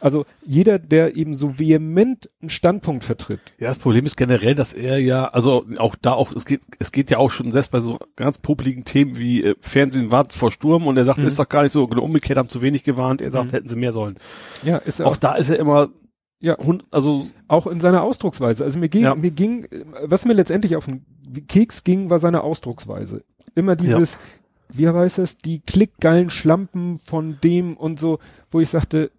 Also 0.00 0.24
jeder, 0.44 0.78
der 0.78 1.16
eben 1.16 1.34
so 1.34 1.58
vehement 1.58 2.30
einen 2.40 2.50
Standpunkt 2.50 3.04
vertritt, 3.04 3.40
Ja, 3.58 3.68
das 3.68 3.78
Problem 3.78 4.04
ist 4.06 4.16
generell, 4.16 4.54
dass 4.54 4.72
er 4.72 4.98
ja, 4.98 5.26
also 5.28 5.64
auch 5.78 5.96
da 5.96 6.12
auch, 6.12 6.32
es 6.34 6.44
geht, 6.46 6.60
es 6.78 6.92
geht 6.92 7.10
ja 7.10 7.18
auch 7.18 7.30
schon 7.30 7.52
selbst 7.52 7.70
bei 7.70 7.80
so 7.80 7.98
ganz 8.16 8.38
popeligen 8.38 8.84
Themen 8.84 9.16
wie 9.18 9.42
äh, 9.42 9.54
Fernsehen 9.60 10.10
wartet 10.10 10.32
vor 10.34 10.50
Sturm 10.50 10.86
und 10.86 10.96
er 10.96 11.04
sagt, 11.04 11.18
Mhm. 11.18 11.26
ist 11.26 11.38
doch 11.38 11.48
gar 11.48 11.62
nicht 11.62 11.72
so, 11.72 11.86
genau 11.88 12.02
umgekehrt 12.02 12.38
haben 12.38 12.48
zu 12.48 12.62
wenig 12.62 12.84
gewarnt, 12.84 13.20
er 13.22 13.30
sagt, 13.30 13.46
Mhm. 13.52 13.56
hätten 13.56 13.68
sie 13.68 13.76
mehr 13.76 13.92
sollen. 13.92 14.18
ja, 14.62 14.76
ist 14.78 15.00
er 15.00 15.06
Auch 15.06 15.16
da 15.16 15.34
ist 15.34 15.48
er 15.50 15.58
immer, 15.58 15.88
Ja. 16.40 16.56
hund, 16.58 16.84
also, 16.90 17.26
auch 17.48 17.66
in 17.66 17.80
seiner 17.80 18.02
Ausdrucksweise. 18.02 18.64
Also 18.64 18.78
mir 18.78 18.88
ging, 18.88 19.02
Ja. 19.04 19.14
mir 19.14 19.30
ging, 19.30 19.66
was 20.04 20.24
mir 20.24 20.34
letztendlich 20.34 20.76
auf 20.76 20.84
den 20.86 21.04
Keks 21.48 21.82
ging, 21.84 22.10
war 22.10 22.18
seine 22.18 22.42
Ausdrucksweise. 22.42 23.24
Immer 23.58 23.76
dieses, 23.76 24.16
wie 24.72 24.88
heißt 24.88 25.18
es, 25.18 25.36
die 25.38 25.60
klickgeilen 25.60 26.30
Schlampen 26.30 26.98
von 26.98 27.38
dem 27.42 27.76
und 27.76 27.98
so, 27.98 28.18
wo 28.50 28.60
ich 28.60 28.68
sagte, 28.68 29.10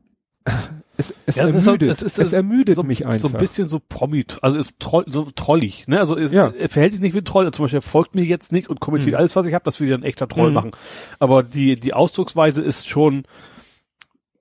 es, 0.98 1.14
es 1.26 1.36
Ja, 1.36 1.48
es 1.48 1.56
ist 1.56 1.68
ermüdet, 1.68 1.92
es 1.92 2.02
ist 2.02 2.18
es 2.20 2.30
so- 2.32 2.36
ermüdet 2.36 2.76
so, 2.76 2.84
mich 2.84 3.06
einfach. 3.06 3.30
so 3.30 3.36
ein 3.36 3.40
bisschen 3.40 3.68
so 3.70 3.80
Promi, 3.88 4.26
also 4.42 4.62
troll, 4.80 5.04
so 5.08 5.28
trollig, 5.36 5.88
ne? 5.88 6.00
Also 6.00 6.16
ist, 6.16 6.34
Ja. 6.34 6.48
er 6.58 6.70
verhält 6.70 6.94
sich 6.94 7.02
nicht 7.02 7.14
wie 7.14 7.20
ein 7.20 7.26
Troll. 7.26 7.52
Zum 7.52 7.64
Beispiel, 7.66 7.80
er 7.80 7.82
folgt 7.84 8.16
mir 8.16 8.24
jetzt 8.24 8.52
nicht 8.52 8.70
und 8.70 8.80
kommentiert 8.80 9.14
Mhm. 9.14 9.20
alles, 9.20 9.36
was 9.36 9.46
ich 9.46 9.54
habe, 9.54 9.64
das 9.66 9.78
ja 9.80 9.94
ein 9.96 10.04
echter 10.04 10.28
Troll 10.28 10.48
Mhm. 10.50 10.54
machen. 10.56 10.72
Aber 11.20 11.44
die, 11.44 11.76
die 11.80 11.94
Ausdrucksweise 11.94 12.62
ist 12.64 12.88
schon 12.90 13.24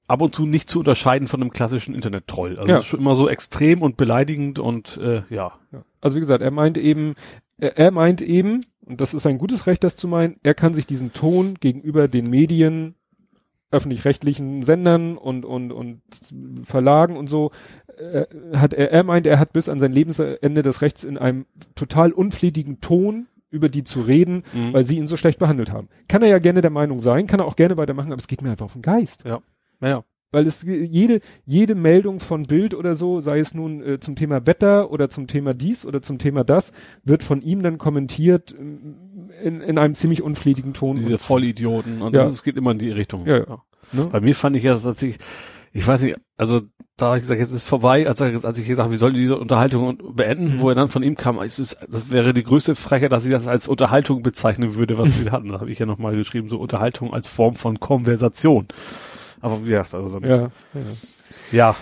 ab 0.06 0.22
und 0.22 0.34
zu 0.34 0.46
nicht 0.46 0.70
zu 0.70 0.78
unterscheiden 0.78 1.28
von 1.28 1.42
einem 1.42 1.50
klassischen 1.50 1.94
Internet-Troll. 1.94 2.58
Also 2.58 2.72
Ja. 2.72 2.78
ist 2.78 2.86
schon 2.86 3.00
immer 3.00 3.14
so 3.14 3.28
extrem 3.28 3.82
und 3.82 3.96
beleidigend 3.96 4.58
und 4.58 4.96
äh, 4.98 5.22
ja. 5.28 5.52
Ja. 5.72 5.84
Also 6.00 6.16
wie 6.16 6.20
gesagt, 6.20 6.42
er 6.42 6.50
meint 6.50 6.78
eben, 6.78 7.14
er, 7.58 7.76
er 7.76 7.90
meint 7.90 8.22
eben, 8.22 8.64
und 8.88 9.00
das 9.00 9.14
ist 9.14 9.26
ein 9.26 9.38
gutes 9.38 9.66
Recht, 9.66 9.84
das 9.84 9.96
zu 9.96 10.08
meinen, 10.08 10.36
er 10.42 10.54
kann 10.54 10.74
sich 10.74 10.86
diesen 10.86 11.12
Ton 11.12 11.54
gegenüber 11.60 12.08
den 12.08 12.28
Medien, 12.30 12.94
öffentlich-rechtlichen 13.70 14.62
Sendern 14.62 15.18
und, 15.18 15.44
und, 15.44 15.72
und 15.72 16.00
Verlagen 16.64 17.16
und 17.16 17.26
so, 17.28 17.50
äh, 17.98 18.24
hat 18.56 18.72
er, 18.72 18.90
er 18.92 19.02
meint, 19.04 19.26
er 19.26 19.38
hat 19.38 19.52
bis 19.52 19.68
an 19.68 19.78
sein 19.78 19.92
Lebensende 19.92 20.62
des 20.62 20.80
Rechts 20.80 21.04
in 21.04 21.18
einem 21.18 21.44
total 21.74 22.12
unflätigen 22.12 22.80
Ton 22.80 23.26
über 23.50 23.68
die 23.68 23.84
zu 23.84 24.00
reden, 24.00 24.42
Mhm. 24.54 24.72
weil 24.72 24.84
sie 24.84 24.96
ihn 24.98 25.06
so 25.08 25.16
schlecht 25.16 25.38
behandelt 25.38 25.72
haben. 25.72 25.88
Kann 26.06 26.22
er 26.22 26.28
ja 26.28 26.38
gerne 26.38 26.60
der 26.62 26.70
Meinung 26.70 27.00
sein, 27.00 27.26
kann 27.26 27.40
er 27.40 27.46
auch 27.46 27.56
gerne 27.56 27.76
weitermachen, 27.76 28.12
aber 28.12 28.20
es 28.20 28.26
geht 28.28 28.42
mir 28.42 28.50
einfach 28.50 28.66
auf 28.66 28.72
den 28.74 28.82
Geist. 28.82 29.24
Naja. 29.80 30.02
Weil 30.30 30.46
es 30.46 30.62
jede, 30.62 31.20
jede 31.46 31.74
Meldung 31.74 32.20
von 32.20 32.42
Bild 32.42 32.74
oder 32.74 32.94
so, 32.94 33.20
sei 33.20 33.38
es 33.38 33.54
nun 33.54 33.82
äh, 33.82 33.98
zum 33.98 34.14
Thema 34.14 34.46
Wetter 34.46 34.90
oder 34.90 35.08
zum 35.08 35.26
Thema 35.26 35.54
dies 35.54 35.86
oder 35.86 36.02
zum 36.02 36.18
Thema 36.18 36.44
das, 36.44 36.72
wird 37.02 37.22
von 37.22 37.40
ihm 37.40 37.62
dann 37.62 37.78
kommentiert 37.78 38.54
ähm, 38.58 39.30
in, 39.42 39.60
in 39.62 39.78
einem 39.78 39.94
ziemlich 39.94 40.22
unflätigen 40.22 40.74
Ton. 40.74 40.96
Diese 40.96 41.16
Vollidioten 41.16 42.02
und 42.02 42.14
Ja. 42.14 42.26
es 42.28 42.42
geht 42.42 42.58
immer 42.58 42.72
in 42.72 42.78
die 42.78 42.90
Richtung. 42.90 43.26
Ja, 43.26 43.38
ja. 43.38 43.62
Ne? 43.92 44.06
Bei 44.12 44.20
mir 44.20 44.34
fand 44.34 44.54
ich 44.56 44.64
ja 44.64 44.76
tatsächlich, 44.76 45.18
ich 45.72 45.86
weiß 45.86 46.02
nicht, 46.02 46.16
also 46.36 46.60
da 46.98 47.10
hab 47.10 47.16
ich 47.16 47.22
gesagt, 47.22 47.40
jetzt 47.40 47.52
ist 47.52 47.64
vorbei, 47.66 48.06
als, 48.06 48.20
als 48.20 48.58
ich 48.58 48.66
gesagt, 48.68 48.90
wir 48.90 48.98
sollen 48.98 49.14
diese 49.14 49.38
Unterhaltung 49.38 49.96
beenden, 50.14 50.56
Mhm. 50.56 50.60
wo 50.60 50.68
er 50.68 50.74
dann 50.74 50.88
von 50.88 51.02
ihm 51.02 51.14
kam, 51.14 51.38
es 51.38 51.58
ist, 51.58 51.78
das 51.88 52.10
wäre 52.10 52.34
die 52.34 52.42
größte 52.42 52.74
Frechheit, 52.74 53.12
dass 53.12 53.24
ich 53.24 53.30
das 53.30 53.46
als 53.46 53.66
Unterhaltung 53.66 54.22
bezeichnen 54.22 54.74
würde, 54.74 54.98
was 54.98 55.24
wir 55.24 55.32
hatten. 55.32 55.48
Da 55.52 55.60
habe 55.60 55.70
ich 55.70 55.78
ja 55.78 55.86
nochmal 55.86 56.14
geschrieben, 56.14 56.50
so 56.50 56.58
Unterhaltung 56.58 57.14
als 57.14 57.28
Form 57.28 57.54
von 57.54 57.80
Konversation. 57.80 58.66
Aber 59.40 59.64
wie 59.64 59.70
gesagt, 59.70 59.94
also 59.94 60.18
dann, 60.18 60.28
ja. 60.28 60.36
Ja, 60.36 60.50
ja. 61.52 61.76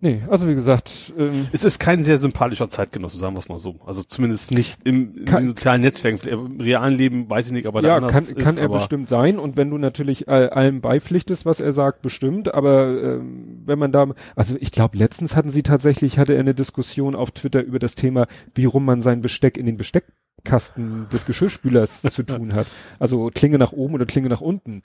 Nee, 0.00 0.22
also 0.30 0.46
wie 0.46 0.54
gesagt, 0.54 1.12
ähm, 1.18 1.48
es 1.50 1.64
ist 1.64 1.80
kein 1.80 2.04
sehr 2.04 2.18
sympathischer 2.18 2.68
Zeitgenosse, 2.68 3.18
sagen 3.18 3.34
wir 3.34 3.40
es 3.40 3.48
mal 3.48 3.58
so. 3.58 3.76
Also 3.84 4.04
zumindest 4.04 4.52
nicht 4.52 4.78
im, 4.84 5.16
in 5.16 5.24
Kann- 5.24 5.42
den 5.42 5.48
sozialen 5.48 5.80
Netzwerken. 5.80 6.28
Im 6.28 6.60
realen 6.60 6.94
Leben 6.94 7.28
weiß 7.28 7.46
ich 7.46 7.52
nicht, 7.52 7.66
aber 7.66 7.82
da 7.82 7.88
ja, 7.88 7.96
anders 7.96 8.12
kann, 8.12 8.24
ist, 8.24 8.38
kann 8.38 8.56
er 8.58 8.66
aber, 8.66 8.78
bestimmt 8.78 9.08
sein. 9.08 9.40
Und 9.40 9.56
wenn 9.56 9.70
du 9.70 9.78
natürlich 9.78 10.28
all, 10.28 10.50
allem 10.50 10.80
beipflichtest, 10.80 11.46
was 11.46 11.60
er 11.60 11.72
sagt, 11.72 12.02
bestimmt. 12.02 12.54
Aber 12.54 12.86
ähm, 13.02 13.62
wenn 13.64 13.78
man 13.80 13.90
da, 13.90 14.06
also 14.36 14.56
ich 14.60 14.70
glaube, 14.70 14.96
letztens 14.96 15.34
hatten 15.34 15.50
sie 15.50 15.64
tatsächlich, 15.64 16.16
hatte 16.18 16.34
er 16.34 16.40
eine 16.40 16.54
Diskussion 16.54 17.16
auf 17.16 17.32
Twitter 17.32 17.62
über 17.62 17.80
das 17.80 17.96
Thema, 17.96 18.28
wie 18.54 18.66
rum 18.66 18.84
man 18.84 19.02
sein 19.02 19.20
Besteck 19.20 19.56
in 19.56 19.66
den 19.66 19.76
Besteckkasten 19.76 21.08
des 21.12 21.26
Geschirrspülers 21.26 22.02
zu 22.10 22.22
tun 22.22 22.54
hat. 22.54 22.68
Also 23.00 23.30
Klinge 23.34 23.58
nach 23.58 23.72
oben 23.72 23.94
oder 23.94 24.06
Klinge 24.06 24.28
nach 24.28 24.42
unten. 24.42 24.82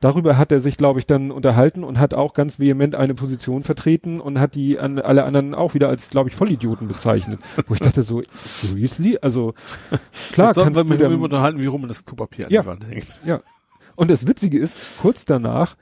Darüber 0.00 0.38
hat 0.38 0.52
er 0.52 0.60
sich, 0.60 0.76
glaube 0.76 1.00
ich, 1.00 1.06
dann 1.06 1.32
unterhalten 1.32 1.82
und 1.82 1.98
hat 1.98 2.14
auch 2.14 2.32
ganz 2.32 2.60
vehement 2.60 2.94
eine 2.94 3.14
Position 3.14 3.64
vertreten 3.64 4.20
und 4.20 4.38
hat 4.38 4.54
die 4.54 4.78
an 4.78 5.00
alle 5.00 5.24
anderen 5.24 5.54
auch 5.56 5.74
wieder 5.74 5.88
als, 5.88 6.08
glaube 6.10 6.28
ich, 6.30 6.36
Vollidioten 6.36 6.86
bezeichnet. 6.86 7.40
Wo 7.66 7.74
ich 7.74 7.80
dachte 7.80 8.04
so, 8.04 8.22
seriously? 8.44 9.18
Also 9.20 9.54
klar, 10.32 10.48
Jetzt 10.48 10.56
kannst 10.62 10.76
wir 10.76 10.84
du 10.84 10.90
mit 10.90 11.00
der, 11.00 11.10
ihm 11.10 11.22
unterhalten, 11.22 11.60
wie 11.60 11.66
rum 11.66 11.88
das 11.88 12.04
Klopapier 12.04 12.46
an 12.46 12.52
Ja. 12.52 12.62
die 12.62 12.66
Wand 12.68 12.86
hängt. 12.88 13.20
ja. 13.24 13.40
Und 13.96 14.10
das 14.12 14.28
Witzige 14.28 14.58
ist, 14.60 14.76
kurz 15.02 15.24
danach 15.24 15.76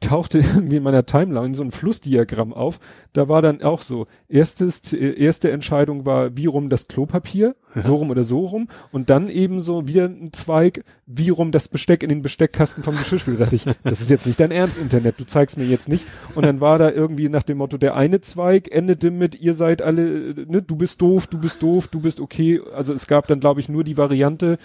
tauchte 0.00 0.38
irgendwie 0.54 0.76
in 0.76 0.82
meiner 0.82 1.06
Timeline 1.06 1.54
so 1.54 1.62
ein 1.62 1.72
Flussdiagramm 1.72 2.52
auf. 2.52 2.80
Da 3.12 3.28
war 3.28 3.42
dann 3.42 3.62
auch 3.62 3.82
so, 3.82 4.06
erstes, 4.28 4.92
erste 4.92 5.50
Entscheidung 5.50 6.06
war, 6.06 6.36
wie 6.36 6.46
rum 6.46 6.68
das 6.68 6.88
Klopapier, 6.88 7.56
so 7.74 7.96
rum 7.96 8.10
oder 8.10 8.24
so 8.24 8.46
rum. 8.46 8.68
Und 8.92 9.10
dann 9.10 9.28
eben 9.28 9.60
so 9.60 9.86
wieder 9.86 10.06
ein 10.06 10.32
Zweig, 10.32 10.84
wie 11.06 11.30
rum 11.30 11.52
das 11.52 11.68
Besteck 11.68 12.02
in 12.02 12.08
den 12.08 12.22
Besteckkasten 12.22 12.82
vom 12.82 12.94
Geschirrspüler. 12.94 13.38
Da 13.38 13.44
dachte 13.44 13.56
ich, 13.56 13.64
das 13.84 14.00
ist 14.00 14.10
jetzt 14.10 14.26
nicht 14.26 14.40
dein 14.40 14.50
Ernst, 14.50 14.78
Internet, 14.78 15.20
du 15.20 15.26
zeigst 15.26 15.58
mir 15.58 15.66
jetzt 15.66 15.88
nicht. 15.88 16.04
Und 16.34 16.46
dann 16.46 16.60
war 16.60 16.78
da 16.78 16.90
irgendwie 16.90 17.28
nach 17.28 17.42
dem 17.42 17.58
Motto, 17.58 17.78
der 17.78 17.96
eine 17.96 18.20
Zweig 18.20 18.70
endete 18.70 19.10
mit, 19.10 19.40
ihr 19.40 19.54
seid 19.54 19.82
alle, 19.82 20.34
ne, 20.46 20.62
du 20.62 20.76
bist 20.76 21.00
doof, 21.02 21.26
du 21.26 21.38
bist 21.38 21.62
doof, 21.62 21.88
du 21.88 22.00
bist 22.00 22.20
okay. 22.20 22.60
Also 22.74 22.92
es 22.92 23.06
gab 23.06 23.26
dann, 23.26 23.40
glaube 23.40 23.60
ich, 23.60 23.68
nur 23.68 23.84
die 23.84 23.96
Variante, 23.96 24.58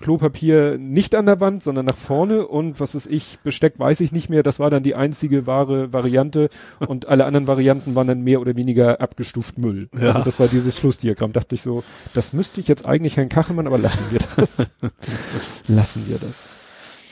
Klopapier 0.00 0.78
nicht 0.78 1.14
an 1.14 1.26
der 1.26 1.40
Wand, 1.40 1.62
sondern 1.62 1.86
nach 1.86 1.96
vorne 1.96 2.46
und 2.46 2.80
was 2.80 2.94
ist 2.94 3.06
ich, 3.06 3.38
Besteck 3.42 3.78
weiß 3.78 4.00
ich 4.00 4.12
nicht 4.12 4.28
mehr, 4.30 4.42
das 4.42 4.60
war 4.60 4.70
dann 4.70 4.82
die 4.82 4.94
einzige 4.94 5.46
wahre 5.46 5.92
Variante 5.92 6.48
und 6.78 7.08
alle 7.08 7.24
anderen 7.24 7.46
Varianten 7.46 7.94
waren 7.94 8.06
dann 8.06 8.22
mehr 8.22 8.40
oder 8.40 8.56
weniger 8.56 9.00
abgestuft 9.00 9.58
Müll. 9.58 9.88
Ja. 9.98 10.08
Also 10.08 10.22
das 10.22 10.38
war 10.40 10.48
dieses 10.48 10.76
Schlussdiagramm, 10.76 11.32
dachte 11.32 11.54
ich 11.54 11.62
so, 11.62 11.82
das 12.14 12.32
müsste 12.32 12.60
ich 12.60 12.68
jetzt 12.68 12.86
eigentlich 12.86 13.16
Herrn 13.16 13.28
Kachelmann, 13.28 13.66
aber 13.66 13.78
lassen 13.78 14.04
wir 14.10 14.20
das. 14.36 14.70
lassen 15.68 16.08
wir 16.08 16.18
das. 16.18 16.56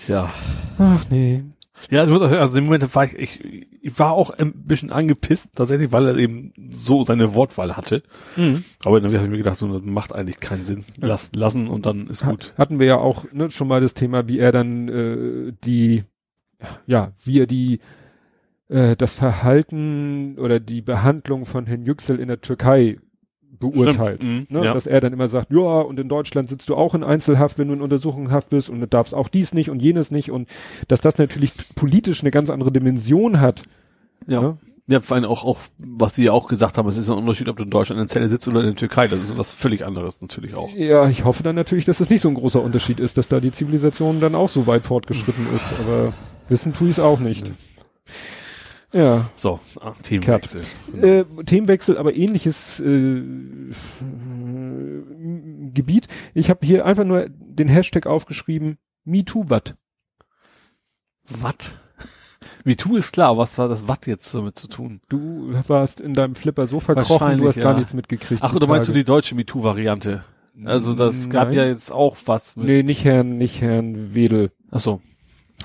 Ja. 0.09 0.31
Ach 0.79 1.05
nee. 1.11 1.45
Ja, 1.91 2.01
also, 2.01 2.15
also 2.21 2.59
im 2.59 2.65
Moment 2.65 2.95
war 2.95 3.05
ich, 3.05 3.15
ich, 3.15 3.67
ich 3.83 3.99
war 3.99 4.13
auch 4.13 4.31
ein 4.31 4.53
bisschen 4.53 4.91
angepisst, 4.91 5.51
tatsächlich, 5.55 5.93
weil 5.93 6.07
er 6.07 6.17
eben 6.17 6.53
so 6.71 7.05
seine 7.05 7.35
Wortwahl 7.35 7.77
hatte. 7.77 8.03
Aber 8.85 9.01
dann 9.01 9.13
habe 9.15 9.25
ich 9.25 9.31
mir 9.31 9.37
gedacht, 9.39 9.57
so, 9.57 9.69
das 9.73 9.83
macht 9.83 10.15
eigentlich 10.15 10.41
keinen 10.41 10.65
Sinn. 10.65 10.85
Lass, 11.01 11.31
lassen 11.35 11.69
und 11.69 11.87
dann 11.87 12.09
ist 12.09 12.25
gut. 12.25 12.55
Ha- 12.57 12.59
Hatten 12.63 12.79
wir 12.79 12.87
ja 12.87 12.97
auch 12.99 13.25
ne, 13.33 13.51
schon 13.51 13.69
mal 13.69 13.81
das 13.81 13.95
Thema, 13.95 14.27
wie 14.29 14.39
er 14.39 14.53
dann 14.53 14.89
äh, 14.89 15.53
die, 15.65 16.05
ja, 16.87 17.13
wie 17.23 17.41
er 17.41 17.47
die 17.47 17.81
äh, 18.69 18.97
das 18.97 19.15
Verhalten 19.15 20.39
oder 20.39 20.59
die 20.61 20.81
Behandlung 20.83 21.47
von 21.47 21.67
Herrn 21.67 21.85
Yüksel 21.85 22.19
in 22.19 22.29
der 22.29 22.41
Türkei 22.41 22.99
beurteilt. 23.59 24.23
Mhm, 24.23 24.47
Ne, 24.49 24.65
ja. 24.65 24.73
Dass 24.73 24.87
er 24.87 25.01
dann 25.01 25.13
immer 25.13 25.29
sagt, 25.29 25.53
ja, 25.53 25.81
und 25.81 25.99
in 25.99 26.09
Deutschland 26.09 26.49
sitzt 26.49 26.69
du 26.69 26.75
auch 26.75 26.95
in 26.95 27.05
Einzelhaft, 27.05 27.59
wenn 27.59 27.69
du 27.69 27.75
in 27.75 27.81
Untersuchungshaft 27.83 28.51
bist 28.51 28.71
und 28.71 28.81
du 28.81 28.87
darfst 28.87 29.15
auch 29.15 29.29
dies 29.29 29.55
nicht 29.55 29.71
und 29.71 29.83
jenes 29.83 30.11
nicht 30.11 30.31
und 30.31 30.49
dass 30.89 31.01
das 31.01 31.19
natürlich 31.19 31.53
politisch 31.75 32.23
eine 32.23 32.31
ganz 32.31 32.51
andere 32.51 32.73
Dimension 32.73 33.41
hat. 33.41 33.63
Ja. 34.27 34.41
ne? 34.41 34.57
Ja, 34.89 35.01
vor 35.01 35.17
allem 35.17 35.25
auch, 35.25 35.45
auch, 35.45 35.59
was 35.79 36.17
wir 36.17 36.27
ja 36.27 36.33
auch 36.33 36.47
gesagt 36.47 36.79
haben, 36.79 36.89
es 36.89 36.97
ist 36.97 37.11
ein 37.11 37.19
Unterschied, 37.19 37.49
ob 37.49 37.57
du 37.57 37.65
in 37.65 37.71
Deutschland 37.71 37.99
in 37.99 38.05
der 38.05 38.09
Zelle 38.09 38.29
sitzt 38.29 38.47
oder 38.47 38.61
in 38.61 38.67
der 38.67 38.77
Türkei. 38.77 39.09
Das 39.09 39.19
ist 39.21 39.37
was 39.37 39.51
völlig 39.51 39.85
anderes 39.85 40.21
natürlich 40.21 40.55
auch. 40.55 40.71
Ja, 40.77 41.09
ich 41.09 41.25
hoffe 41.25 41.43
dann 41.43 41.57
natürlich, 41.57 41.85
dass 41.87 41.99
es 41.99 42.09
nicht 42.09 42.21
so 42.21 42.29
ein 42.29 42.35
großer 42.37 42.63
Unterschied 42.63 43.01
ist, 43.01 43.19
dass 43.19 43.27
da 43.27 43.41
die 43.41 43.51
Zivilisation 43.51 44.21
dann 44.21 44.37
auch 44.37 44.49
so 44.49 44.69
weit 44.69 44.83
fortgeschritten 44.83 45.45
ist, 45.57 45.65
aber 45.81 46.13
wissen 46.49 46.73
tue 46.73 46.89
ich 46.89 46.99
es 46.99 47.01
auch 47.01 47.19
nicht. 47.19 47.51
Ja. 48.97 49.31
So, 49.37 49.61
ah, 49.81 49.93
Themenwechsel. 50.03 50.63
Äh, 51.01 51.25
Themenwechsel, 51.45 51.99
aber 51.99 52.15
ähnliches 52.15 52.81
äh, 52.81 53.23
Gebiet. 55.75 56.09
Ich 56.33 56.49
habe 56.49 56.67
hier 56.67 56.87
einfach 56.87 57.05
nur 57.05 57.29
den 57.29 57.69
Hashtag 57.69 58.07
aufgeschrieben, 58.07 58.79
MeToo 59.05 59.45
wat. 59.49 59.77
Watt. 61.29 61.79
MeToo 62.65 62.97
ist 62.97 63.13
klar, 63.13 63.37
was 63.37 63.59
war 63.59 63.69
das 63.69 63.87
Watt 63.87 64.07
jetzt 64.07 64.33
damit 64.33 64.59
zu 64.59 64.67
tun? 64.69 65.03
Du 65.11 65.53
warst 65.69 66.01
in 66.01 66.15
deinem 66.15 66.35
Flipper 66.35 66.67
so 66.67 66.81
verkrochen, 66.81 67.37
du 67.37 67.49
hast 67.49 67.57
gar 67.57 67.73
ja. 67.73 67.79
nichts 67.79 67.93
mitgekriegt. 67.93 68.43
Ach, 68.43 68.55
oder 68.55 68.67
meinst 68.67 68.89
du 68.89 68.95
die 68.95 69.05
deutsche 69.05 69.35
MeToo-Variante? 69.35 70.25
Also 70.65 70.95
das 70.95 71.29
gab 71.29 71.49
Nein. 71.49 71.59
ja 71.59 71.67
jetzt 71.67 71.93
auch 71.93 72.17
was 72.25 72.57
mit. 72.57 72.67
Nee, 72.67 72.83
nicht 72.83 73.05
Herrn, 73.05 73.37
nicht 73.37 73.61
Herrn 73.61 74.15
Wedel, 74.15 74.53
Ach 74.71 74.81
so. 74.81 75.03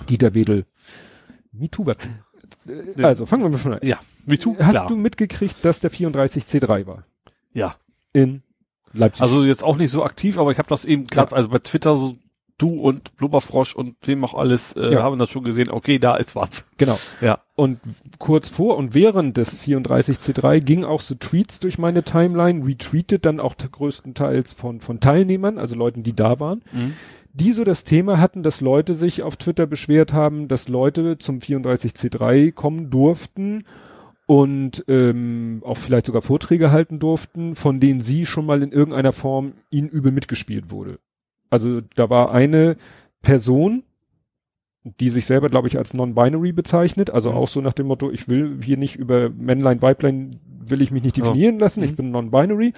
Dieter 0.09 0.33
Wedel. 0.33 0.65
MeToo 1.53 1.85
war. 1.85 1.95
Äh, 2.67 3.03
Also, 3.03 3.25
fangen 3.25 3.43
wir 3.43 3.49
mal 3.49 3.57
von 3.57 3.73
an. 3.73 3.79
Ja, 3.83 3.97
MeToo, 4.25 4.55
Hast 4.59 4.69
klar. 4.71 4.87
du 4.87 4.95
mitgekriegt, 4.95 5.63
dass 5.63 5.79
der 5.79 5.91
34C3 5.91 6.85
war? 6.87 7.03
ja. 7.53 7.75
In 8.13 8.41
Leipzig. 8.93 9.21
Also 9.21 9.45
jetzt 9.45 9.63
auch 9.63 9.77
nicht 9.77 9.89
so 9.89 10.03
aktiv, 10.03 10.37
aber 10.37 10.51
ich 10.51 10.57
habe 10.57 10.67
das 10.67 10.83
eben 10.83 11.07
gerade, 11.07 11.33
also 11.33 11.47
bei 11.47 11.59
Twitter 11.59 11.95
so 11.95 12.17
du 12.57 12.73
und 12.79 13.15
Blubberfrosch 13.15 13.73
und 13.73 13.95
wem 14.05 14.23
auch 14.25 14.33
alles 14.33 14.73
äh, 14.73 14.91
Ja. 14.93 15.01
haben 15.03 15.17
das 15.17 15.29
schon 15.29 15.45
gesehen. 15.45 15.71
Okay, 15.71 15.97
da 15.97 16.17
ist 16.17 16.35
was. 16.35 16.69
genau. 16.77 16.99
Ja. 17.21 17.39
Und 17.55 17.79
kurz 18.19 18.49
vor 18.49 18.75
und 18.75 18.93
während 18.93 19.37
des 19.37 19.57
34C3 19.57 20.59
ging 20.59 20.83
auch 20.83 20.99
so 21.01 21.15
Tweets 21.15 21.59
durch 21.61 21.77
meine 21.77 22.03
Timeline, 22.03 22.65
retweetet 22.67 23.25
dann 23.25 23.39
auch 23.39 23.55
größtenteils 23.55 24.53
von, 24.53 24.81
von 24.81 24.99
Teilnehmern, 24.99 25.57
also 25.57 25.75
Leuten, 25.75 26.03
die 26.03 26.13
da 26.13 26.39
waren, 26.41 26.61
die 27.33 27.53
so 27.53 27.63
das 27.63 27.83
Thema 27.83 28.19
hatten, 28.19 28.43
dass 28.43 28.61
Leute 28.61 28.93
sich 28.93 29.23
auf 29.23 29.37
Twitter 29.37 29.65
beschwert 29.65 30.13
haben, 30.13 30.47
dass 30.47 30.67
Leute 30.67 31.17
zum 31.17 31.39
34C3 31.39 32.51
kommen 32.51 32.89
durften 32.89 33.63
und 34.25 34.83
ähm, 34.87 35.61
auch 35.65 35.77
vielleicht 35.77 36.05
sogar 36.05 36.21
Vorträge 36.21 36.71
halten 36.71 36.99
durften, 36.99 37.55
von 37.55 37.79
denen 37.79 38.01
sie 38.01 38.25
schon 38.25 38.45
mal 38.45 38.63
in 38.63 38.71
irgendeiner 38.71 39.13
Form 39.13 39.53
ihnen 39.69 39.89
übel 39.89 40.11
mitgespielt 40.11 40.71
wurde. 40.71 40.99
Also 41.49 41.81
da 41.95 42.09
war 42.09 42.31
eine 42.33 42.77
Person, 43.21 43.83
die 44.83 45.09
sich 45.09 45.25
selber, 45.25 45.47
glaube 45.49 45.67
ich, 45.67 45.77
als 45.77 45.93
non-binary 45.93 46.53
bezeichnet, 46.53 47.09
also 47.11 47.31
Mhm. 47.31 47.37
auch 47.37 47.47
so 47.47 47.61
nach 47.61 47.73
dem 47.73 47.87
Motto, 47.87 48.09
ich 48.09 48.27
will 48.29 48.57
hier 48.63 48.77
nicht 48.77 48.95
über 48.95 49.29
Männlein, 49.29 49.81
Weiblein, 49.81 50.39
will 50.65 50.81
ich 50.81 50.91
mich 50.91 51.03
nicht 51.03 51.17
definieren 51.17 51.59
lassen, 51.59 51.83
ich 51.83 51.91
Mhm. 51.91 51.95
bin 51.97 52.11
non-binary 52.11 52.73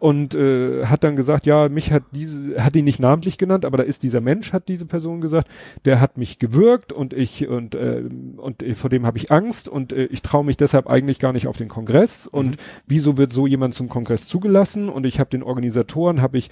und 0.00 0.34
äh, 0.34 0.86
hat 0.86 1.04
dann 1.04 1.14
gesagt, 1.14 1.46
ja, 1.46 1.68
mich 1.68 1.92
hat 1.92 2.02
diese, 2.12 2.64
hat 2.64 2.74
ihn 2.74 2.86
nicht 2.86 3.00
namentlich 3.00 3.36
genannt, 3.36 3.66
aber 3.66 3.76
da 3.76 3.82
ist 3.82 4.02
dieser 4.02 4.22
Mensch, 4.22 4.54
hat 4.54 4.68
diese 4.68 4.86
Person 4.86 5.20
gesagt, 5.20 5.48
der 5.84 6.00
hat 6.00 6.16
mich 6.16 6.38
gewürgt 6.38 6.92
und 6.92 7.12
ich 7.12 7.46
und 7.46 7.74
äh, 7.74 8.02
und 8.36 8.62
äh, 8.62 8.74
vor 8.74 8.88
dem 8.88 9.04
habe 9.04 9.18
ich 9.18 9.30
Angst 9.30 9.68
und 9.68 9.92
äh, 9.92 10.06
ich 10.06 10.22
traue 10.22 10.44
mich 10.44 10.56
deshalb 10.56 10.88
eigentlich 10.88 11.18
gar 11.18 11.34
nicht 11.34 11.46
auf 11.46 11.58
den 11.58 11.68
Kongress 11.68 12.26
und 12.26 12.56
wieso 12.86 13.18
wird 13.18 13.32
so 13.32 13.46
jemand 13.46 13.74
zum 13.74 13.90
Kongress 13.90 14.26
zugelassen 14.26 14.88
und 14.88 15.04
ich 15.04 15.20
habe 15.20 15.28
den 15.28 15.42
Organisatoren 15.42 16.22
habe 16.22 16.38
ich 16.38 16.48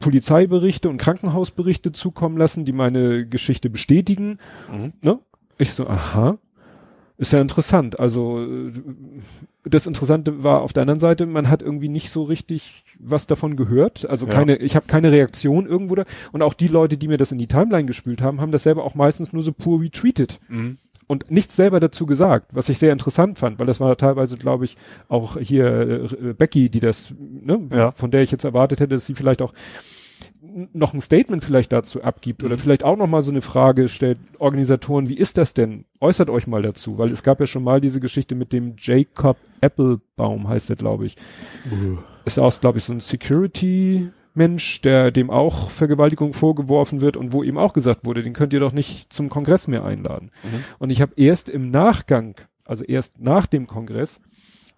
Polizeiberichte 0.00 0.88
und 0.88 0.98
Krankenhausberichte 0.98 1.92
zukommen 1.92 2.36
lassen, 2.36 2.64
die 2.64 2.72
meine 2.72 3.26
Geschichte 3.26 3.70
bestätigen. 3.70 4.38
Mhm. 4.70 4.92
Ne? 5.00 5.18
Ich 5.56 5.72
so, 5.72 5.86
aha, 5.86 6.38
ist 7.18 7.32
ja 7.32 7.40
interessant. 7.40 7.98
Also 8.00 8.40
äh, 8.42 8.72
das 9.64 9.86
Interessante 9.86 10.42
war 10.42 10.62
auf 10.62 10.72
der 10.72 10.82
anderen 10.82 11.00
Seite, 11.00 11.26
man 11.26 11.48
hat 11.50 11.62
irgendwie 11.62 11.88
nicht 11.88 12.10
so 12.10 12.22
richtig 12.22 12.84
was 12.98 13.26
davon 13.26 13.56
gehört. 13.56 14.08
Also 14.08 14.26
Ja. 14.26 14.32
keine, 14.32 14.56
ich 14.56 14.74
habe 14.76 14.86
keine 14.86 15.12
Reaktion 15.12 15.66
irgendwo 15.66 15.94
da. 15.96 16.04
Und 16.32 16.42
auch 16.42 16.54
die 16.54 16.68
Leute, 16.68 16.96
die 16.96 17.08
mir 17.08 17.16
das 17.18 17.32
in 17.32 17.38
die 17.38 17.46
Timeline 17.48 17.86
gespült 17.86 18.22
haben, 18.22 18.40
haben 18.40 18.52
das 18.52 18.62
selber 18.62 18.84
auch 18.84 18.94
meistens 18.94 19.32
nur 19.32 19.42
so 19.42 19.52
pur 19.52 19.80
retweetet 19.80 20.38
Mhm. 20.48 20.78
und 21.06 21.30
nichts 21.30 21.54
selber 21.56 21.80
dazu 21.80 22.06
gesagt, 22.06 22.46
was 22.52 22.68
ich 22.68 22.78
sehr 22.78 22.92
interessant 22.92 23.38
fand, 23.38 23.58
weil 23.58 23.66
das 23.66 23.80
war 23.80 23.96
teilweise, 23.96 24.36
glaube 24.38 24.64
ich, 24.64 24.76
auch 25.08 25.36
hier 25.38 26.08
äh, 26.12 26.32
Becky, 26.34 26.70
die 26.70 26.80
das, 26.80 27.12
ne, 27.18 27.60
Ja. 27.72 27.90
von 27.92 28.10
der 28.10 28.22
ich 28.22 28.30
jetzt 28.30 28.44
erwartet 28.44 28.80
hätte, 28.80 28.94
dass 28.94 29.06
sie 29.06 29.14
vielleicht 29.14 29.42
auch 29.42 29.52
noch 30.72 30.94
ein 30.94 31.00
Statement 31.00 31.44
vielleicht 31.44 31.72
dazu 31.72 32.02
abgibt 32.02 32.42
oder 32.42 32.54
Mhm. 32.54 32.58
vielleicht 32.58 32.84
auch 32.84 32.96
noch 32.96 33.06
mal 33.06 33.22
so 33.22 33.30
eine 33.30 33.42
Frage 33.42 33.88
stellt, 33.88 34.18
Organisatoren, 34.38 35.08
wie 35.08 35.16
ist 35.16 35.38
das 35.38 35.54
denn? 35.54 35.84
Äußert 36.00 36.30
euch 36.30 36.46
mal 36.46 36.62
dazu, 36.62 36.98
weil 36.98 37.10
es 37.10 37.22
gab 37.22 37.40
ja 37.40 37.46
schon 37.46 37.64
mal 37.64 37.80
diese 37.80 38.00
Geschichte 38.00 38.34
mit 38.34 38.52
dem 38.52 38.74
Jacob 38.78 39.36
Applebaum, 39.60 40.48
heißt 40.48 40.68
der, 40.68 40.76
glaube 40.76 41.06
ich. 41.06 41.16
Ist 42.24 42.38
auch, 42.38 42.58
glaube 42.60 42.78
ich, 42.78 42.84
so 42.84 42.92
ein 42.92 43.00
Security 43.00 44.10
Mensch, 44.34 44.80
der 44.82 45.10
dem 45.10 45.30
auch 45.30 45.70
Vergewaltigung 45.70 46.32
vorgeworfen 46.32 47.00
wird 47.00 47.16
und 47.16 47.32
wo 47.32 47.42
ihm 47.42 47.58
auch 47.58 47.72
gesagt 47.72 48.04
wurde, 48.04 48.22
den 48.22 48.34
könnt 48.34 48.52
ihr 48.52 48.60
doch 48.60 48.72
nicht 48.72 49.12
zum 49.12 49.28
Kongress 49.28 49.66
mehr 49.66 49.84
einladen. 49.84 50.30
Mhm. 50.44 50.64
Und 50.78 50.90
ich 50.90 51.00
habe 51.00 51.12
erst 51.16 51.48
im 51.48 51.70
Nachgang, 51.70 52.36
also 52.64 52.84
erst 52.84 53.18
nach 53.20 53.46
dem 53.46 53.66
Kongress, 53.66 54.20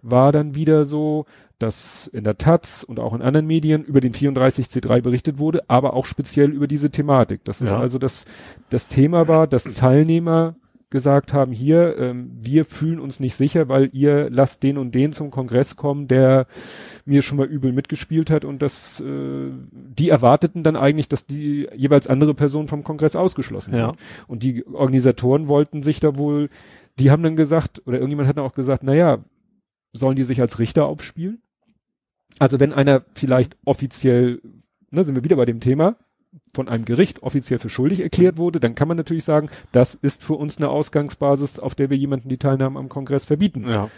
war 0.03 0.33
dann 0.33 0.55
wieder 0.55 0.85
so, 0.87 1.27
dass 1.61 2.09
in 2.09 2.25
der 2.25 2.37
Taz 2.39 2.83
und 2.83 2.99
auch 2.99 3.15
in 3.15 3.23
anderen 3.23 3.47
Medien 3.47 3.85
über 3.85 4.01
den 4.01 4.13
34C3 4.13 5.01
berichtet 5.03 5.39
wurde, 5.39 5.63
aber 5.69 5.95
auch 5.95 6.07
speziell 6.07 6.51
über 6.51 6.67
diese 6.67 6.91
Thematik. 6.91 7.45
Das 7.45 7.61
ist 7.61 7.71
Ja. 7.71 7.79
also 7.79 7.99
das, 7.99 8.25
das 8.71 8.89
Thema 8.89 9.29
war, 9.29 9.47
dass 9.47 9.65
Teilnehmer 9.65 10.57
gesagt 10.93 11.33
haben, 11.33 11.53
hier, 11.53 11.97
ähm, 11.99 12.33
wir 12.43 12.65
fühlen 12.65 12.99
uns 12.99 13.21
nicht 13.21 13.37
sicher, 13.37 13.69
weil 13.69 13.91
ihr 13.93 14.29
lasst 14.29 14.65
den 14.65 14.77
und 14.77 14.93
den 14.93 15.13
zum 15.13 15.31
Kongress 15.31 15.77
kommen, 15.77 16.09
der 16.09 16.49
mir 17.05 17.23
schon 17.23 17.39
mal 17.39 17.47
übel 17.47 17.73
mitgespielt 17.73 18.29
hat 18.29 18.45
und 18.45 18.61
das, 18.61 18.99
äh, 19.01 19.51
die 19.71 20.09
erwarteten 20.09 20.65
dann 20.65 20.75
eigentlich, 20.75 21.09
dass 21.09 21.27
die 21.27 21.69
jeweils 21.77 22.09
andere 22.09 22.35
Person 22.35 22.67
vom 22.67 22.83
Kongress 22.83 23.15
ausgeschlossen 23.15 23.73
Ja. 23.73 23.87
wird. 23.89 23.99
Und 24.27 24.43
die 24.43 24.67
Organisatoren 24.67 25.47
wollten 25.47 25.83
sich 25.85 26.01
da 26.01 26.17
wohl, 26.17 26.49
die 26.99 27.13
haben 27.13 27.23
dann 27.23 27.37
gesagt, 27.37 27.83
oder 27.87 27.99
irgendjemand 27.99 28.29
hat 28.29 28.37
dann 28.39 28.45
auch 28.45 28.53
gesagt, 28.55 28.83
naja, 28.83 29.19
sollen 29.93 30.17
die 30.17 30.25
sich 30.25 30.41
als 30.41 30.59
Richter 30.59 30.87
aufspielen? 30.87 31.41
Also 32.39 32.61
wenn 32.61 32.73
einer 32.73 33.03
vielleicht 33.15 33.57
offiziell, 33.65 34.41
ne, 34.91 35.05
sind 35.05 35.15
wir 35.15 35.25
wieder 35.25 35.37
bei 35.37 35.45
dem 35.45 35.61
Thema, 35.61 35.97
von 36.55 36.69
einem 36.69 36.85
Gericht 36.85 37.23
offiziell 37.23 37.59
für 37.59 37.69
schuldig 37.69 38.01
erklärt 38.01 38.37
wurde, 38.39 38.61
dann 38.61 38.75
kann 38.75 38.89
man 38.89 38.97
natürlich 38.97 39.25
sagen, 39.25 39.51
das 39.73 39.95
ist 39.95 40.23
für 40.23 40.35
uns 40.35 40.59
eine 40.59 40.69
Ausgangsbasis, 40.69 41.59
auf 41.59 41.75
der 41.75 41.91
wir 41.91 41.97
jemanden 41.97 42.29
die 42.29 42.39
Teilnahme 42.39 42.79
am 42.79 42.89
Kongress 42.89 43.25
verbieten. 43.25 43.69
Ja. 43.69 43.91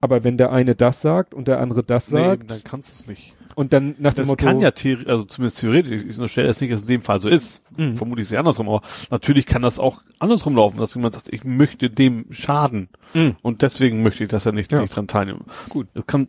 Aber 0.00 0.22
wenn 0.22 0.36
der 0.36 0.52
eine 0.52 0.76
das 0.76 1.00
sagt 1.00 1.34
und 1.34 1.48
der 1.48 1.58
andere 1.60 1.82
das 1.82 2.10
Nee, 2.12 2.18
sagt 2.20 2.50
dann 2.50 2.60
kannst 2.62 2.92
du 2.92 2.94
es 3.02 3.06
nicht. 3.08 3.34
und 3.56 3.72
dann 3.72 3.96
nach 3.98 4.14
dem 4.14 4.18
Das 4.18 4.28
Motto, 4.28 4.44
kann 4.44 4.60
ja 4.60 4.70
theoretisch, 4.70 5.08
also 5.08 5.24
zumindest 5.24 5.58
theoretisch, 5.60 6.04
ich 6.04 6.14
unterstelle 6.16 6.46
jetzt 6.46 6.60
nicht, 6.60 6.72
dass 6.72 6.78
es 6.82 6.84
in 6.88 6.88
dem 6.98 7.02
Fall 7.02 7.18
so 7.18 7.28
ist. 7.28 7.64
Mhm. 7.76 7.96
Vermutlich 7.96 8.28
sehr 8.28 8.38
andersrum, 8.38 8.68
aber 8.68 8.82
natürlich 9.10 9.44
kann 9.46 9.62
das 9.62 9.80
auch 9.80 10.02
andersrum 10.20 10.54
laufen, 10.54 10.78
dass 10.78 10.94
jemand 10.94 11.14
sagt, 11.14 11.32
ich 11.32 11.42
möchte 11.44 11.90
dem 11.90 12.26
schaden 12.30 12.90
Mhm. 13.14 13.36
und 13.42 13.62
deswegen 13.62 14.02
möchte 14.04 14.22
ich, 14.22 14.30
dass 14.30 14.46
er 14.46 14.52
nicht, 14.52 14.70
Ja. 14.70 14.80
nicht 14.80 14.94
dran 14.94 15.08
teilnimmt. 15.08 15.42
Gut. 15.68 15.88
Das 15.94 16.06
kann, 16.06 16.28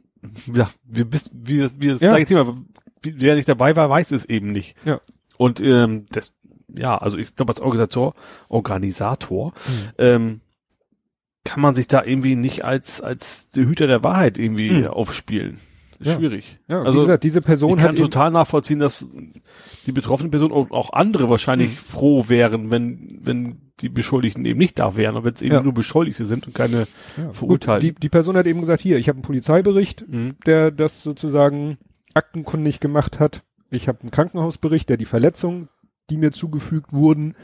ja, 0.54 0.70
wir 0.84 1.12
wissen, 1.14 1.42
wie 1.46 1.60
das, 1.60 1.80
wie 1.80 1.88
das 1.88 2.02
Ja. 2.02 2.10
gleiche 2.10 2.28
Thema, 2.28 2.56
wie- 3.02 3.16
wer 3.18 3.36
nicht 3.36 3.48
dabei 3.50 3.76
war, 3.76 3.90
weiß 3.90 4.12
es 4.12 4.26
eben 4.26 4.52
nicht. 4.52 4.76
Ja. 4.86 5.00
Und 5.38 5.62
ähm, 5.62 6.06
das, 6.12 6.34
ja, 6.78 6.98
also 6.98 7.18
ich 7.18 7.36
glaube 7.36 7.52
als 7.54 7.62
Organisator, 7.62 8.14
Organisator, 8.50 9.54
Mhm. 9.54 9.90
ähm, 9.98 10.42
kann 11.46 11.62
man 11.62 11.74
sich 11.74 11.88
da 11.88 12.04
irgendwie 12.04 12.36
nicht 12.36 12.66
als 12.66 13.02
als 13.02 13.50
der 13.50 13.66
Hüter 13.66 13.88
der 13.88 14.04
Wahrheit 14.04 14.38
irgendwie 14.38 14.72
Mhm. 14.72 14.88
aufspielen. 14.88 15.60
Ja. 16.02 16.14
schwierig. 16.16 16.60
ja, 16.68 16.82
also 16.82 17.00
wie 17.00 17.02
gesagt, 17.02 17.24
diese 17.26 17.42
Person 17.42 17.78
ich 17.78 17.84
kann 17.84 17.96
total 17.96 18.32
nachvollziehen, 18.32 18.80
dass 18.80 19.08
die 19.86 19.92
betroffene 19.92 20.30
Person 20.30 20.52
und 20.52 20.72
auch 20.72 20.94
andere 20.94 21.30
wahrscheinlich 21.30 21.72
Mhm. 21.72 21.76
froh 21.78 22.26
wären, 22.30 22.72
wenn 22.72 23.20
wenn 23.22 23.72
die 23.82 23.90
Beschuldigten 23.90 24.46
eben 24.46 24.60
nicht 24.60 24.80
da 24.80 24.96
wären 24.98 25.16
und 25.18 25.24
wenn 25.26 25.34
es 25.34 25.42
eben 25.42 25.54
Ja. 25.56 25.62
nur 25.62 25.74
Beschuldigte 25.74 26.26
sind 26.26 26.48
und 26.48 26.54
keine 26.54 26.88
ja, 27.18 27.26
gut, 27.26 27.36
verurteilen. 27.36 27.82
die, 27.82 27.94
die 27.94 28.10
Person 28.10 28.38
hat 28.38 28.46
eben 28.46 28.60
gesagt, 28.62 28.82
hier, 28.82 28.98
ich 28.98 29.08
habe 29.10 29.18
einen 29.18 29.24
Polizeibericht, 29.24 30.06
Mhm. 30.08 30.36
der 30.46 30.72
das 30.72 31.04
sozusagen 31.04 31.78
aktenkundig 32.14 32.80
gemacht 32.80 33.20
hat. 33.20 33.44
Ich 33.70 33.88
habe 33.88 34.02
einen 34.02 34.12
Krankenhausbericht, 34.12 34.90
der 34.90 34.98
die 34.98 35.06
Verletzungen, 35.06 35.68
die 36.10 36.18
mir 36.18 36.32
zugefügt 36.32 36.92
wurden. 36.94 37.36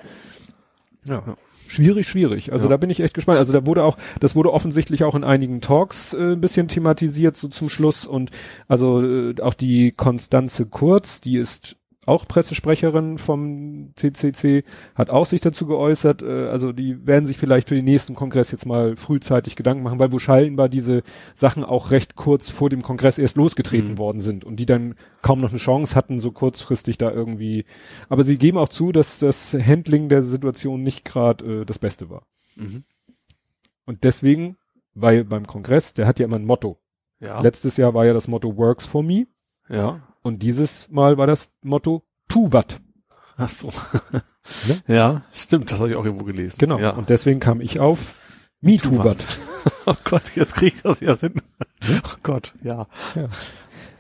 Ja. 1.06 1.24
Schwierig, 1.68 2.08
schwierig. 2.08 2.52
Also 2.52 2.66
Ja. 2.66 2.70
da 2.72 2.78
bin 2.78 2.90
ich 2.90 3.00
echt 3.00 3.14
gespannt. 3.14 3.40
Also 3.40 3.54
da 3.54 3.66
wurde 3.66 3.84
auch, 3.84 3.98
das 4.20 4.36
wurde 4.36 4.52
offensichtlich 4.54 5.04
auch 5.04 5.16
in 5.16 5.24
einigen 5.24 5.62
Talks 5.62 6.14
äh, 6.14 6.34
ein 6.34 6.42
bisschen 6.42 6.68
thematisiert 6.68 7.38
so 7.38 7.48
zum 7.48 7.70
Schluss 7.70 8.06
und 8.06 8.32
also 8.68 9.02
äh, 9.04 9.36
auch 9.42 9.54
die 9.54 9.92
Konstanze 9.92 10.66
Kurz, 10.66 11.22
die 11.22 11.38
ist 11.38 11.78
auch 12.06 12.28
Pressesprecherin 12.28 13.18
vom 13.18 13.92
CCC, 13.96 14.64
hat 14.94 15.10
auch 15.10 15.26
sich 15.26 15.42
dazu 15.42 15.66
geäußert. 15.66 16.22
Äh, 16.22 16.48
also 16.48 16.72
die 16.72 17.06
werden 17.06 17.26
sich 17.26 17.38
vielleicht 17.38 17.70
für 17.70 17.76
den 17.76 17.86
nächsten 17.86 18.16
Kongress 18.16 18.52
jetzt 18.52 18.66
mal 18.66 18.96
frühzeitig 18.96 19.56
Gedanken 19.56 19.84
machen, 19.84 20.00
weil 20.00 20.12
wo 20.12 20.20
scheinbar 20.20 20.70
diese 20.70 21.04
Sachen 21.34 21.64
auch 21.64 21.92
recht 21.92 22.16
kurz 22.16 22.50
vor 22.50 22.70
dem 22.70 22.84
Kongress 22.84 23.18
erst 23.18 23.38
losgetreten 23.38 23.92
Mhm. 23.92 23.98
worden 23.98 24.22
sind 24.22 24.46
und 24.46 24.58
die 24.58 24.66
dann 24.66 24.96
kaum 25.22 25.42
noch 25.42 25.50
eine 25.50 25.58
Chance 25.60 25.96
hatten, 25.96 26.20
so 26.20 26.32
kurzfristig 26.32 26.98
da 26.98 27.12
irgendwie. 27.12 27.66
Aber 28.10 28.24
sie 28.24 28.38
geben 28.38 28.58
auch 28.58 28.70
zu, 28.70 28.92
dass 28.92 29.20
das 29.20 29.54
Handling 29.54 30.10
der 30.10 30.22
Situation 30.22 30.84
nicht 30.84 31.06
gerade 31.06 31.62
äh, 31.62 31.66
das 31.66 31.80
Beste 31.80 32.10
war. 32.10 32.26
Mhm. 32.56 32.84
Und 33.86 34.04
deswegen, 34.04 34.58
weil 34.94 35.24
beim 35.24 35.46
Kongress, 35.48 35.94
der 35.94 36.08
hat 36.08 36.20
ja 36.20 36.26
immer 36.26 36.38
ein 36.38 36.46
Motto. 36.46 36.80
Ja. 37.20 37.42
Letztes 37.42 37.78
Jahr 37.78 37.94
war 37.94 38.06
ja 38.06 38.14
das 38.14 38.28
Motto 38.28 38.58
Works 38.58 38.86
for 38.86 39.02
Me 39.04 39.26
ja. 39.70 40.02
Und 40.26 40.42
dieses 40.42 40.90
Mal 40.90 41.20
war 41.20 41.28
das 41.28 41.52
Motto 41.62 42.02
Tu 42.28 42.52
wat. 42.52 42.82
Ach 43.38 43.50
so. 43.50 43.72
Ja. 44.68 44.76
ja, 44.96 45.22
stimmt, 45.32 45.72
das 45.72 45.78
habe 45.78 45.92
ich 45.92 45.96
auch 45.96 46.04
irgendwo 46.04 46.26
gelesen. 46.26 46.58
Genau. 46.58 46.80
Ja. 46.80 46.92
Und 46.92 47.10
deswegen 47.10 47.40
kam 47.40 47.62
ich 47.62 47.80
auf 47.80 48.16
Me 48.60 48.78
Tu 48.78 48.98
wat. 49.04 49.24
oh 49.86 49.94
Gott, 50.04 50.36
jetzt 50.36 50.56
krieg 50.56 50.74
ich 50.74 50.82
das 50.82 51.00
ja 51.00 51.16
Sinn. 51.16 51.36
Oh 52.04 52.16
Gott, 52.24 52.54
ja. 52.64 52.88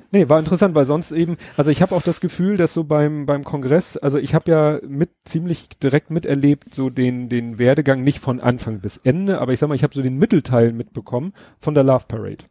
Nee, 0.09 0.27
war 0.27 0.39
interessant, 0.39 0.73
weil 0.73 0.85
sonst 0.85 1.11
eben, 1.11 1.37
also 1.57 1.69
ich 1.69 1.83
habe 1.83 1.93
auch 1.93 2.01
das 2.01 2.21
Gefühl, 2.21 2.57
dass 2.57 2.73
so 2.73 2.85
beim 2.85 3.27
beim 3.27 3.43
Kongress, 3.43 3.95
also 3.95 4.17
ich 4.17 4.33
habe 4.33 4.49
ja 4.49 4.79
mit 4.87 5.11
ziemlich 5.25 5.69
direkt 5.77 6.09
miterlebt 6.09 6.73
so 6.73 6.89
den 6.89 7.29
den 7.29 7.59
Werdegang 7.59 8.03
nicht 8.03 8.19
von 8.19 8.39
Anfang 8.39 8.79
bis 8.79 8.97
Ende, 8.97 9.39
aber 9.41 9.53
ich 9.53 9.59
sag 9.59 9.67
mal, 9.67 9.75
ich 9.75 9.83
habe 9.83 9.93
so 9.93 10.01
den 10.01 10.17
Mittelteil 10.17 10.73
mitbekommen 10.73 11.33
von 11.59 11.75
der 11.75 11.83
Love 11.83 12.05
Parade. 12.07 12.45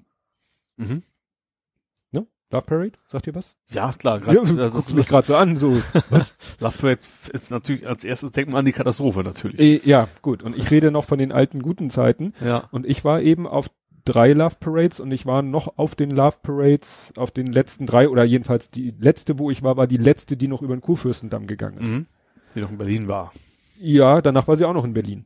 Mhm. 0.77 1.03
Love 2.55 2.67
Parade, 2.67 2.93
sagt 3.09 3.27
ihr 3.27 3.35
was? 3.35 3.55
Ja, 3.69 3.93
klar. 3.93 4.19
Ja, 4.27 4.35
Grad, 4.35 4.49
du 4.49 4.71
guckst 4.71 4.95
mich 4.95 5.09
gerade 5.09 5.27
so 5.27 5.37
an, 5.37 5.57
so. 5.57 5.71
Love 6.61 6.79
Parade 6.79 7.01
ist 7.33 7.51
natürlich, 7.51 7.87
als 7.87 8.05
erstes 8.05 8.33
denkt 8.33 8.51
man 8.51 8.61
an 8.61 8.65
die 8.65 8.73
Katastrophe 8.73 9.23
natürlich. 9.23 9.59
äh, 9.61 9.81
ja, 9.89 10.09
gut. 10.23 10.43
Und 10.43 10.57
ich 10.57 10.71
rede 10.71 10.91
noch 10.91 11.05
von 11.05 11.19
den 11.19 11.33
alten 11.33 11.61
guten 11.61 11.91
Zeiten. 11.91 12.33
Ja. 12.45 12.69
Und 12.71 12.87
ich 12.87 13.05
war 13.05 13.21
eben 13.21 13.47
auf 13.47 13.71
drei 14.05 14.33
Love 14.33 14.57
Parades 14.61 15.01
und 15.01 15.11
ich 15.11 15.27
war 15.27 15.43
noch 15.43 15.79
auf 15.79 15.95
den 15.95 16.11
Love 16.11 16.37
Parades, 16.43 17.13
auf 17.17 17.31
den 17.31 17.47
letzten 17.49 17.87
drei 17.87 18.09
oder 18.09 18.25
jedenfalls 18.25 18.71
die 18.71 18.95
letzte, 18.99 19.39
wo 19.39 19.51
ich 19.51 19.63
war, 19.63 19.77
war 19.77 19.87
die 19.87 19.97
letzte, 19.97 20.37
die 20.37 20.49
noch 20.49 20.63
über 20.63 20.77
den 20.77 20.81
Kurfürstendamm 20.83 21.47
gegangen 21.47 21.79
ist. 21.79 21.91
Mhm. 21.91 22.07
Die 22.55 22.61
noch 22.61 22.71
in 22.71 22.79
Berlin 22.79 23.09
war. 23.09 23.33
Ja, 23.81 24.21
danach 24.23 24.47
war 24.47 24.57
sie 24.57 24.65
auch 24.65 24.75
noch 24.75 24.85
in 24.85 24.95
Berlin. 24.95 25.25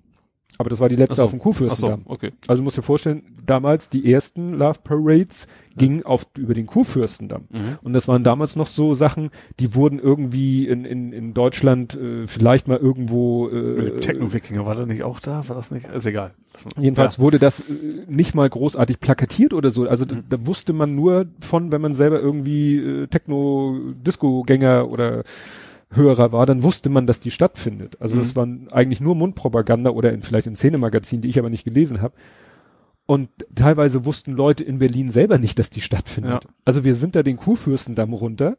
Aber 0.57 0.71
das 0.71 0.81
war 0.81 0.89
die 0.89 0.97
letzte 0.97 1.17
so. 1.17 1.25
auf 1.25 1.31
dem 1.31 1.39
Ach 1.39 1.45
so, 1.45 1.51
Kurfürstendamm. 1.51 2.03
okay. 2.07 2.33
Also 2.47 2.63
musst 2.63 2.77
dir 2.77 2.83
vorstellen, 2.83 3.37
damals 3.45 3.91
die 3.91 4.11
ersten 4.11 4.53
Love 4.55 4.81
Parades 4.83 5.47
gingen 5.79 6.05
auf 6.05 6.27
über 6.37 6.55
den 6.55 6.67
Kurfürstendamm. 6.67 7.45
Mhm. 7.51 7.79
Und 7.83 7.93
das 7.95 8.09
waren 8.09 8.23
damals 8.25 8.57
noch 8.57 8.67
so 8.67 8.95
Sachen, 8.95 9.31
die 9.61 9.75
wurden 9.75 9.99
irgendwie 9.99 10.67
in, 10.69 10.85
in, 10.85 11.13
in 11.13 11.35
Deutschland 11.35 11.95
äh, 11.95 12.27
vielleicht 12.27 12.69
mal 12.69 12.77
irgendwo 12.77 13.49
äh, 13.49 14.01
Techno-Wikinger, 14.01 14.67
war 14.67 14.75
der 14.75 14.87
nicht 14.87 15.03
auch 15.05 15.21
da? 15.21 15.49
War 15.49 15.57
das 15.57 15.71
nicht? 15.71 15.87
Ist 15.89 16.07
egal. 16.07 16.33
Das, 16.53 16.67
Jedenfalls 16.77 17.19
wurde 17.19 17.39
das 17.39 17.61
äh, 17.61 17.65
nicht 18.09 18.35
mal 18.35 18.49
großartig 18.49 19.01
plakatiert 19.01 19.53
oder 19.55 19.71
so. 19.71 19.89
Also 19.89 20.05
da, 20.05 20.17
Mhm. 20.17 20.25
da 20.29 20.47
wusste 20.47 20.73
man 20.73 20.95
nur 20.95 21.27
von, 21.41 21.73
wenn 21.73 21.81
man 21.81 21.95
selber 21.95 22.21
irgendwie 22.21 22.77
äh, 22.77 23.07
Techno-Disco-Gänger 23.07 24.91
oder 24.91 25.25
Hörer 25.91 26.33
war, 26.33 26.45
dann 26.45 26.63
wusste 26.63 26.91
man, 26.91 27.07
dass 27.07 27.21
die 27.21 27.31
stattfindet. 27.31 27.97
Also 28.01 28.17
Mhm. 28.17 28.19
das 28.21 28.37
waren 28.37 28.69
eigentlich 28.71 29.01
nur 29.01 29.15
Mundpropaganda 29.15 29.91
oder 29.91 30.13
in, 30.13 30.23
vielleicht 30.23 30.47
in 30.47 30.55
Szenemagazinen, 30.55 31.23
die 31.23 31.29
ich 31.29 31.39
aber 31.39 31.49
nicht 31.49 31.65
gelesen 31.65 32.03
habe. 32.03 32.13
Und 33.11 33.31
teilweise 33.55 34.05
wussten 34.05 34.33
Leute 34.33 34.65
in 34.65 34.81
Berlin 34.81 35.09
selber 35.11 35.39
nicht, 35.39 35.59
dass 35.59 35.71
die 35.71 35.81
stattfindet. 35.81 36.45
Ja. 36.45 36.51
Also 36.67 36.85
wir 36.85 36.95
sind 36.95 37.17
da 37.17 37.23
den 37.23 37.39
Kurfürstendamm 37.39 38.13
runter, 38.13 38.59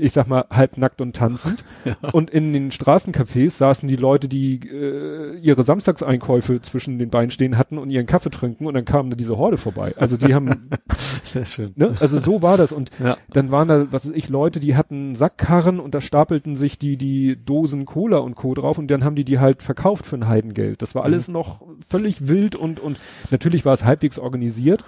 ich 0.00 0.12
sag 0.12 0.28
mal 0.28 0.44
halbnackt 0.50 1.00
und 1.00 1.16
tanzend. 1.16 1.64
Und 2.12 2.30
in 2.30 2.52
den 2.52 2.70
Straßencafés 2.70 3.50
saßen 3.58 3.88
die 3.88 3.96
Leute, 3.96 4.28
die 4.28 4.60
äh, 4.68 5.36
ihre 5.38 5.64
Samstagseinkäufe 5.64 6.60
zwischen 6.62 6.98
den 6.98 7.10
Beinen 7.10 7.30
stehen 7.30 7.58
hatten 7.58 7.78
und 7.78 7.90
ihren 7.90 8.06
Kaffee 8.06 8.30
trinken 8.30 8.66
und 8.66 8.74
dann 8.74 8.84
kam 8.84 9.10
da 9.10 9.16
diese 9.16 9.36
Horde 9.36 9.56
vorbei. 9.56 9.94
Also 9.96 10.16
die 10.16 10.34
haben, 10.34 10.70
Sehr 11.22 11.44
schön. 11.44 11.72
ne, 11.76 11.94
also 12.00 12.18
so 12.18 12.42
war 12.42 12.56
das 12.56 12.72
und 12.72 12.90
Ja. 13.02 13.16
dann 13.32 13.50
waren 13.50 13.68
da, 13.68 13.92
was 13.92 14.06
weiß 14.06 14.14
ich, 14.16 14.28
Leute, 14.28 14.60
die 14.60 14.76
hatten 14.76 15.14
Sackkarren 15.14 15.80
und 15.80 15.94
da 15.94 16.00
stapelten 16.00 16.56
sich 16.56 16.78
die, 16.78 16.96
die 16.96 17.36
Dosen 17.44 17.84
Cola 17.84 18.18
und 18.18 18.34
Co. 18.36 18.54
drauf 18.54 18.78
und 18.78 18.90
dann 18.90 19.04
haben 19.04 19.16
die 19.16 19.24
die 19.24 19.38
halt 19.38 19.62
verkauft 19.62 20.06
für 20.06 20.16
ein 20.16 20.28
Heidengeld. 20.28 20.82
Das 20.82 20.94
war 20.94 21.04
alles 21.04 21.28
noch 21.28 21.62
völlig 21.88 22.28
wild 22.28 22.54
und, 22.56 22.80
und 22.80 22.98
natürlich 23.30 23.64
war 23.64 23.74
es 23.74 23.84
halbwegs 23.84 24.18
organisiert. 24.18 24.84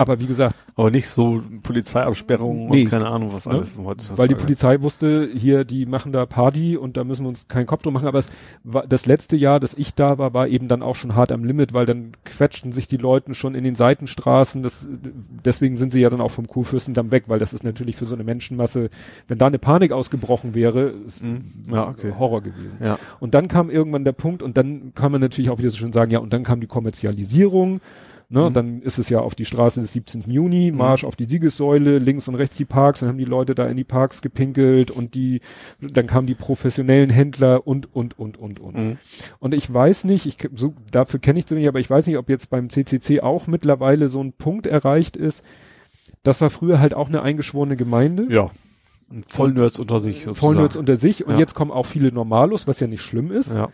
Aber 0.00 0.18
wie 0.18 0.26
gesagt, 0.26 0.54
Aber 0.76 0.90
nicht 0.90 1.08
so 1.10 1.42
Polizeiabsperrungen 1.62 2.68
Nee. 2.70 2.82
und 2.84 2.88
keine 2.90 3.06
Ahnung, 3.06 3.34
was 3.34 3.44
Ne? 3.44 3.52
alles 3.52 3.72
heute 3.76 4.00
ist. 4.00 4.16
weil 4.16 4.28
die 4.28 4.34
Polizei 4.34 4.80
wusste, 4.80 5.28
hier, 5.34 5.64
die 5.64 5.84
machen 5.84 6.10
da 6.12 6.24
Party 6.24 6.76
und 6.76 6.96
da 6.96 7.04
müssen 7.04 7.24
wir 7.24 7.28
uns 7.28 7.48
keinen 7.48 7.66
Kopf 7.66 7.82
drum 7.82 7.92
machen. 7.92 8.08
Aber 8.08 8.18
es 8.20 8.28
war, 8.64 8.86
das 8.86 9.04
letzte 9.04 9.36
Jahr, 9.36 9.60
dass 9.60 9.74
ich 9.74 9.94
da 9.94 10.16
war, 10.16 10.32
war 10.32 10.48
eben 10.48 10.68
dann 10.68 10.82
auch 10.82 10.96
schon 10.96 11.14
hart 11.14 11.32
am 11.32 11.44
Limit, 11.44 11.74
weil 11.74 11.84
dann 11.84 12.12
quetschten 12.24 12.72
sich 12.72 12.88
die 12.88 12.96
Leute 12.96 13.34
schon 13.34 13.54
in 13.54 13.62
den 13.62 13.74
Seitenstraßen. 13.74 14.62
Das, 14.62 14.88
deswegen 15.44 15.76
sind 15.76 15.92
sie 15.92 16.00
ja 16.00 16.08
dann 16.08 16.22
auch 16.22 16.30
vom 16.30 16.46
Kurfürstendamm 16.46 17.10
weg, 17.12 17.24
weil 17.26 17.38
das 17.38 17.52
ist 17.52 17.62
natürlich 17.62 17.96
für 17.96 18.06
so 18.06 18.14
eine 18.14 18.24
Menschenmasse, 18.24 18.88
wenn 19.28 19.36
da 19.36 19.48
eine 19.48 19.58
Panik 19.58 19.92
ausgebrochen 19.92 20.54
wäre, 20.54 20.92
ist 21.06 21.22
Mhm. 21.22 21.44
Ja, 21.70 21.88
okay. 21.88 22.12
Horror 22.18 22.40
gewesen. 22.40 22.78
Ja. 22.82 22.98
Und 23.18 23.34
dann 23.34 23.48
kam 23.48 23.68
irgendwann 23.68 24.04
der 24.04 24.12
Punkt 24.12 24.42
und 24.42 24.56
dann 24.56 24.92
kann 24.94 25.12
man 25.12 25.20
natürlich 25.20 25.50
auch 25.50 25.58
wieder 25.58 25.68
so 25.68 25.76
schön 25.76 25.92
sagen, 25.92 26.10
ja, 26.10 26.20
und 26.20 26.32
dann 26.32 26.42
kam 26.44 26.60
die 26.62 26.66
Kommerzialisierung. 26.66 27.80
Ne, 28.32 28.48
Mhm. 28.48 28.54
Dann 28.54 28.82
ist 28.82 28.98
es 28.98 29.08
ja 29.08 29.18
auf 29.18 29.34
die 29.34 29.44
Straße 29.44 29.80
des 29.80 29.92
17. 29.92 30.30
Juni, 30.30 30.70
Marsch 30.70 31.02
auf 31.02 31.16
die 31.16 31.24
Siegessäule, 31.24 31.98
links 31.98 32.28
und 32.28 32.36
rechts 32.36 32.56
die 32.56 32.64
Parks, 32.64 33.00
dann 33.00 33.08
haben 33.08 33.18
die 33.18 33.24
Leute 33.24 33.56
da 33.56 33.66
in 33.66 33.76
die 33.76 33.82
Parks 33.84 34.22
gepinkelt 34.22 34.92
und 34.92 35.16
die, 35.16 35.40
dann 35.80 36.06
kamen 36.06 36.28
die 36.28 36.36
professionellen 36.36 37.10
Händler 37.10 37.66
und, 37.66 37.92
und, 37.92 38.16
und, 38.20 38.38
und, 38.38 38.60
und. 38.60 38.76
Mhm. 38.76 38.98
Und 39.40 39.52
ich 39.52 39.72
weiß 39.74 40.04
nicht, 40.04 40.26
ich, 40.26 40.36
so, 40.54 40.74
dafür 40.92 41.18
kenne 41.18 41.40
ich 41.40 41.46
zu 41.46 41.56
wenig, 41.56 41.66
aber 41.68 41.80
ich 41.80 41.90
weiß 41.90 42.06
nicht, 42.06 42.18
ob 42.18 42.28
jetzt 42.28 42.50
beim 42.50 42.70
CCC 42.70 43.20
auch 43.20 43.48
mittlerweile 43.48 44.06
so 44.06 44.22
ein 44.22 44.32
Punkt 44.32 44.68
erreicht 44.68 45.16
ist. 45.16 45.42
Das 46.22 46.40
war 46.40 46.50
früher 46.50 46.78
halt 46.78 46.94
auch 46.94 47.08
eine 47.08 47.22
eingeschworene 47.22 47.76
Gemeinde. 47.76 48.26
Ja. 48.30 48.50
Vollnerds 49.26 49.80
unter 49.80 49.98
sich 49.98 50.22
sozusagen. 50.22 50.36
Vollnerds 50.36 50.76
unter 50.76 50.96
sich 50.96 51.26
und 51.26 51.32
Ja. 51.32 51.40
jetzt 51.40 51.54
kommen 51.54 51.72
auch 51.72 51.86
viele 51.86 52.12
Normalos, 52.12 52.68
was 52.68 52.78
ja 52.78 52.86
nicht 52.86 53.02
schlimm 53.02 53.32
ist. 53.32 53.56
Ja. 53.56 53.70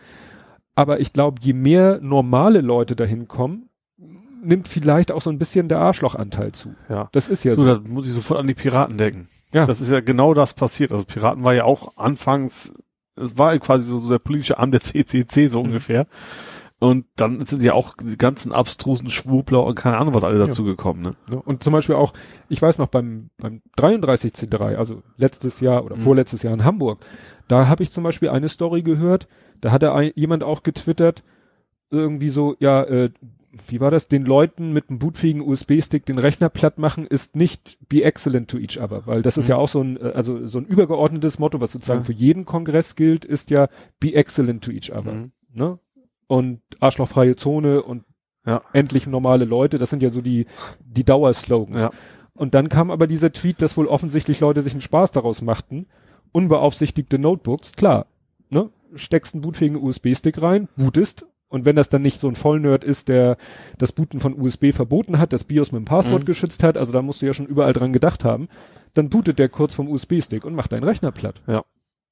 Aber 0.73 0.99
ich 0.99 1.13
glaube, 1.13 1.37
je 1.43 1.53
mehr 1.53 1.99
normale 2.01 2.61
Leute 2.61 2.95
dahin 2.95 3.27
kommen, 3.27 3.66
nimmt 4.43 4.67
vielleicht 4.67 5.11
auch 5.11 5.21
so 5.21 5.29
ein 5.29 5.37
bisschen 5.39 5.67
der 5.69 5.79
Arschlochanteil 5.79 6.51
zu. 6.51 6.73
Ja. 6.89 7.09
Das 7.11 7.27
ist 7.29 7.43
ja 7.43 7.53
So, 7.55 7.63
so. 7.63 7.75
da 7.75 7.81
muss 7.87 8.07
ich 8.07 8.13
sofort 8.13 8.39
an 8.39 8.47
die 8.47 8.53
Piraten 8.53 8.97
denken. 8.97 9.27
Ja. 9.53 9.65
Das 9.65 9.81
ist 9.81 9.91
ja 9.91 9.99
genau 10.01 10.33
das 10.33 10.53
passiert. 10.53 10.91
Also 10.91 11.05
Piraten 11.05 11.43
war 11.43 11.53
ja 11.53 11.63
auch 11.63 11.97
anfangs, 11.97 12.73
es 13.15 13.37
war 13.37 13.53
ja 13.53 13.59
quasi 13.59 13.85
so, 13.85 13.97
so 13.97 14.09
der 14.09 14.19
politische 14.19 14.59
Arm 14.59 14.71
der 14.71 14.81
CCC 14.81 15.43
Mhm. 15.45 15.47
so 15.49 15.61
ungefähr. 15.61 16.07
Und 16.79 17.05
dann 17.15 17.39
sind 17.43 17.63
ja 17.63 17.73
auch 17.73 17.95
die 17.99 18.19
ganzen 18.19 18.51
abstrusen 18.51 19.09
Schwurbler 19.09 19.63
und 19.65 19.73
keine 19.73 19.97
Ahnung 19.97 20.13
was 20.13 20.23
alle 20.23 20.37
dazu 20.37 20.63
gekommen, 20.63 21.01
ne? 21.01 21.41
Und 21.41 21.63
zum 21.63 21.73
Beispiel 21.73 21.95
auch, 21.95 22.13
ich 22.49 22.61
weiß 22.61 22.77
noch 22.77 22.89
beim, 22.89 23.31
beim 23.41 23.63
33C3, 23.79 24.75
also 24.75 25.01
letztes 25.17 25.59
Jahr 25.59 25.83
oder 25.85 25.95
Mhm. 25.95 26.01
vorletztes 26.01 26.43
Jahr 26.43 26.53
in 26.53 26.63
Hamburg, 26.63 26.99
da 27.47 27.67
habe 27.67 27.81
ich 27.81 27.91
zum 27.91 28.03
Beispiel 28.03 28.29
eine 28.29 28.47
Story 28.47 28.83
gehört, 28.83 29.27
da 29.61 29.71
hatte 29.71 29.91
ein, 29.93 30.11
jemand 30.13 30.43
auch 30.43 30.61
getwittert, 30.61 31.23
irgendwie 31.89 32.29
so, 32.29 32.55
ja, 32.59 32.83
äh, 32.83 33.09
wie 33.67 33.79
war 33.79 33.91
das, 33.91 34.07
den 34.07 34.25
Leuten 34.25 34.71
mit 34.73 34.89
einem 34.89 34.99
bootfähigen 34.99 35.41
USB-Stick 35.41 36.05
den 36.05 36.17
Rechner 36.19 36.49
platt 36.49 36.77
machen, 36.77 37.05
ist 37.07 37.35
nicht 37.35 37.77
be 37.89 38.03
excellent 38.03 38.49
to 38.49 38.57
each 38.57 38.79
other, 38.79 39.05
weil 39.07 39.21
das 39.21 39.37
ist 39.37 39.45
Mhm. 39.45 39.49
ja 39.51 39.55
auch 39.57 39.67
so 39.67 39.81
ein, 39.81 39.97
äh, 39.97 40.11
also 40.15 40.45
so 40.47 40.59
ein 40.59 40.65
übergeordnetes 40.65 41.39
Motto, 41.39 41.59
was 41.61 41.71
sozusagen 41.71 42.01
Ja. 42.01 42.05
für 42.05 42.13
jeden 42.13 42.45
Kongress 42.45 42.95
gilt, 42.95 43.25
ist 43.25 43.49
ja 43.49 43.67
be 43.99 44.13
excellent 44.13 44.63
to 44.63 44.71
each 44.71 44.91
other, 44.91 45.13
Mhm. 45.13 45.31
ne? 45.53 45.79
Und 46.27 46.61
arschlochfreie 46.79 47.35
Zone 47.35 47.81
und 47.83 48.03
Ja. 48.45 48.61
endlich 48.73 49.07
normale 49.07 49.45
Leute, 49.45 49.77
das 49.77 49.89
sind 49.89 50.01
ja 50.03 50.09
so 50.09 50.21
die, 50.21 50.45
die 50.83 51.03
Dauerslogans. 51.03 51.81
Ja. 51.81 51.91
Und 52.33 52.53
dann 52.53 52.69
kam 52.69 52.91
aber 52.91 53.07
dieser 53.07 53.31
Tweet, 53.31 53.61
dass 53.61 53.77
wohl 53.77 53.87
offensichtlich 53.87 54.39
Leute 54.39 54.61
sich 54.61 54.73
einen 54.73 54.81
Spaß 54.81 55.11
daraus 55.11 55.41
machten. 55.41 55.87
Unbeaufsichtigte 56.31 57.17
Notebooks, 57.19 57.71
klar, 57.73 58.05
ne? 58.49 58.69
Steckst 58.95 59.33
einen 59.33 59.41
bootfähigen 59.41 59.81
USB-Stick 59.81 60.41
rein, 60.41 60.69
bootest. 60.77 61.25
Und 61.49 61.65
wenn 61.65 61.75
das 61.77 61.89
dann 61.89 62.01
nicht 62.01 62.19
so 62.19 62.27
ein 62.27 62.35
Vollnerd 62.35 62.83
ist, 62.83 63.07
der 63.07 63.37
das 63.77 63.91
Booten 63.93 64.19
von 64.19 64.39
USB 64.39 64.71
verboten 64.73 65.17
hat, 65.17 65.31
das 65.31 65.45
BIOS 65.45 65.71
mit 65.71 65.79
dem 65.79 65.85
Passwort 65.85 66.23
Mhm. 66.23 66.25
geschützt 66.25 66.61
hat, 66.63 66.77
also 66.77 66.91
da 66.91 67.01
musst 67.01 67.21
du 67.21 67.25
ja 67.25 67.33
schon 67.33 67.45
überall 67.47 67.73
dran 67.73 67.93
gedacht 67.93 68.25
haben, 68.25 68.49
dann 68.93 69.09
bootet 69.09 69.39
der 69.39 69.47
kurz 69.49 69.73
vom 69.73 69.87
USB-Stick 69.87 70.43
und 70.43 70.55
macht 70.55 70.71
deinen 70.73 70.83
Rechner 70.83 71.11
platt. 71.11 71.41
Ja. 71.47 71.63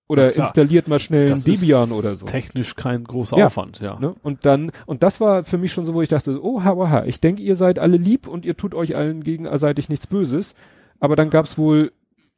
Oder 0.07 0.35
Ja, 0.35 0.43
installiert 0.43 0.87
mal 0.87 0.99
schnell 0.99 1.21
einen 1.25 1.29
Das 1.31 1.43
Debian 1.45 1.85
ist 1.89 1.91
oder 1.93 2.11
so. 2.13 2.27
Technisch 2.27 2.75
kein 2.75 3.03
großer 3.03 3.37
Ja. 3.37 3.47
Aufwand, 3.47 3.79
ja. 3.79 3.99
Ne? 3.99 4.15
Und 4.21 4.45
dann, 4.45 4.71
und 4.85 5.01
das 5.03 5.19
war 5.19 5.43
für 5.43 5.57
mich 5.57 5.73
schon 5.73 5.83
so, 5.83 5.95
wo 5.95 6.01
ich 6.03 6.09
dachte, 6.09 6.39
oh, 6.43 6.63
ha, 6.63 7.03
ich 7.05 7.19
denke, 7.19 7.41
ihr 7.41 7.55
seid 7.55 7.79
alle 7.79 7.97
lieb 7.97 8.27
und 8.27 8.45
ihr 8.45 8.55
tut 8.55 8.75
euch 8.75 8.95
allen 8.95 9.23
gegenseitig 9.23 9.89
nichts 9.89 10.05
Böses. 10.07 10.53
Aber 10.99 11.15
dann 11.15 11.29
gab's 11.31 11.57
wohl 11.57 11.91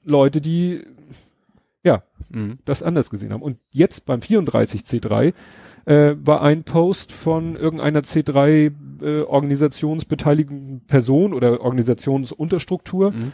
Leute, 0.03 0.39
die, 0.41 0.81
ja, 1.83 2.03
Mhm. 2.29 2.59
das 2.65 2.81
anders 2.83 3.09
gesehen 3.09 3.33
haben. 3.33 3.43
Und 3.43 3.57
jetzt 3.71 4.05
beim 4.05 4.21
34C3 4.21 5.33
äh, 5.88 6.15
war 6.19 6.41
ein 6.41 6.63
Post 6.63 7.13
von 7.13 7.55
irgendeiner 7.55 8.01
C3 8.01 8.71
äh, 9.01 9.22
organisationsbeteiligten 9.22 10.81
Person 10.85 11.34
oder 11.34 11.61
Organisationsunterstruktur. 11.61 13.11
Mhm. 13.11 13.31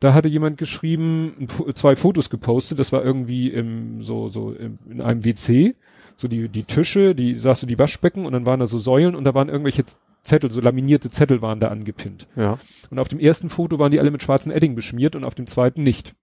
Da 0.00 0.14
hatte 0.14 0.28
jemand 0.28 0.56
geschrieben, 0.56 1.46
zwei 1.74 1.94
Fotos 1.94 2.30
gepostet, 2.30 2.78
das 2.78 2.92
war 2.92 3.04
irgendwie 3.04 3.50
im, 3.50 4.02
so, 4.02 4.28
so 4.28 4.52
im, 4.52 4.78
in 4.90 5.00
einem 5.02 5.24
WC, 5.24 5.76
so 6.16 6.28
die, 6.28 6.48
die 6.48 6.64
Tische, 6.64 7.14
die, 7.14 7.34
sagst 7.34 7.62
du, 7.62 7.66
die 7.66 7.78
Waschbecken 7.78 8.24
und 8.24 8.32
dann 8.32 8.46
waren 8.46 8.58
da 8.58 8.66
so 8.66 8.78
Säulen 8.78 9.14
und 9.14 9.24
da 9.24 9.34
waren 9.34 9.48
irgendwelche 9.48 9.84
Zettel, 10.22 10.50
so 10.50 10.60
laminierte 10.60 11.10
Zettel 11.10 11.42
waren 11.42 11.60
da 11.60 11.68
angepinnt. 11.68 12.26
Ja. 12.36 12.58
Und 12.90 12.98
auf 12.98 13.08
dem 13.08 13.20
ersten 13.20 13.50
Foto 13.50 13.78
waren 13.78 13.90
die 13.90 14.00
alle 14.00 14.10
mit 14.10 14.22
schwarzen 14.22 14.50
Edding 14.50 14.74
beschmiert 14.74 15.14
und 15.14 15.24
auf 15.24 15.34
dem 15.34 15.46
zweiten 15.46 15.82
nicht. 15.82 16.14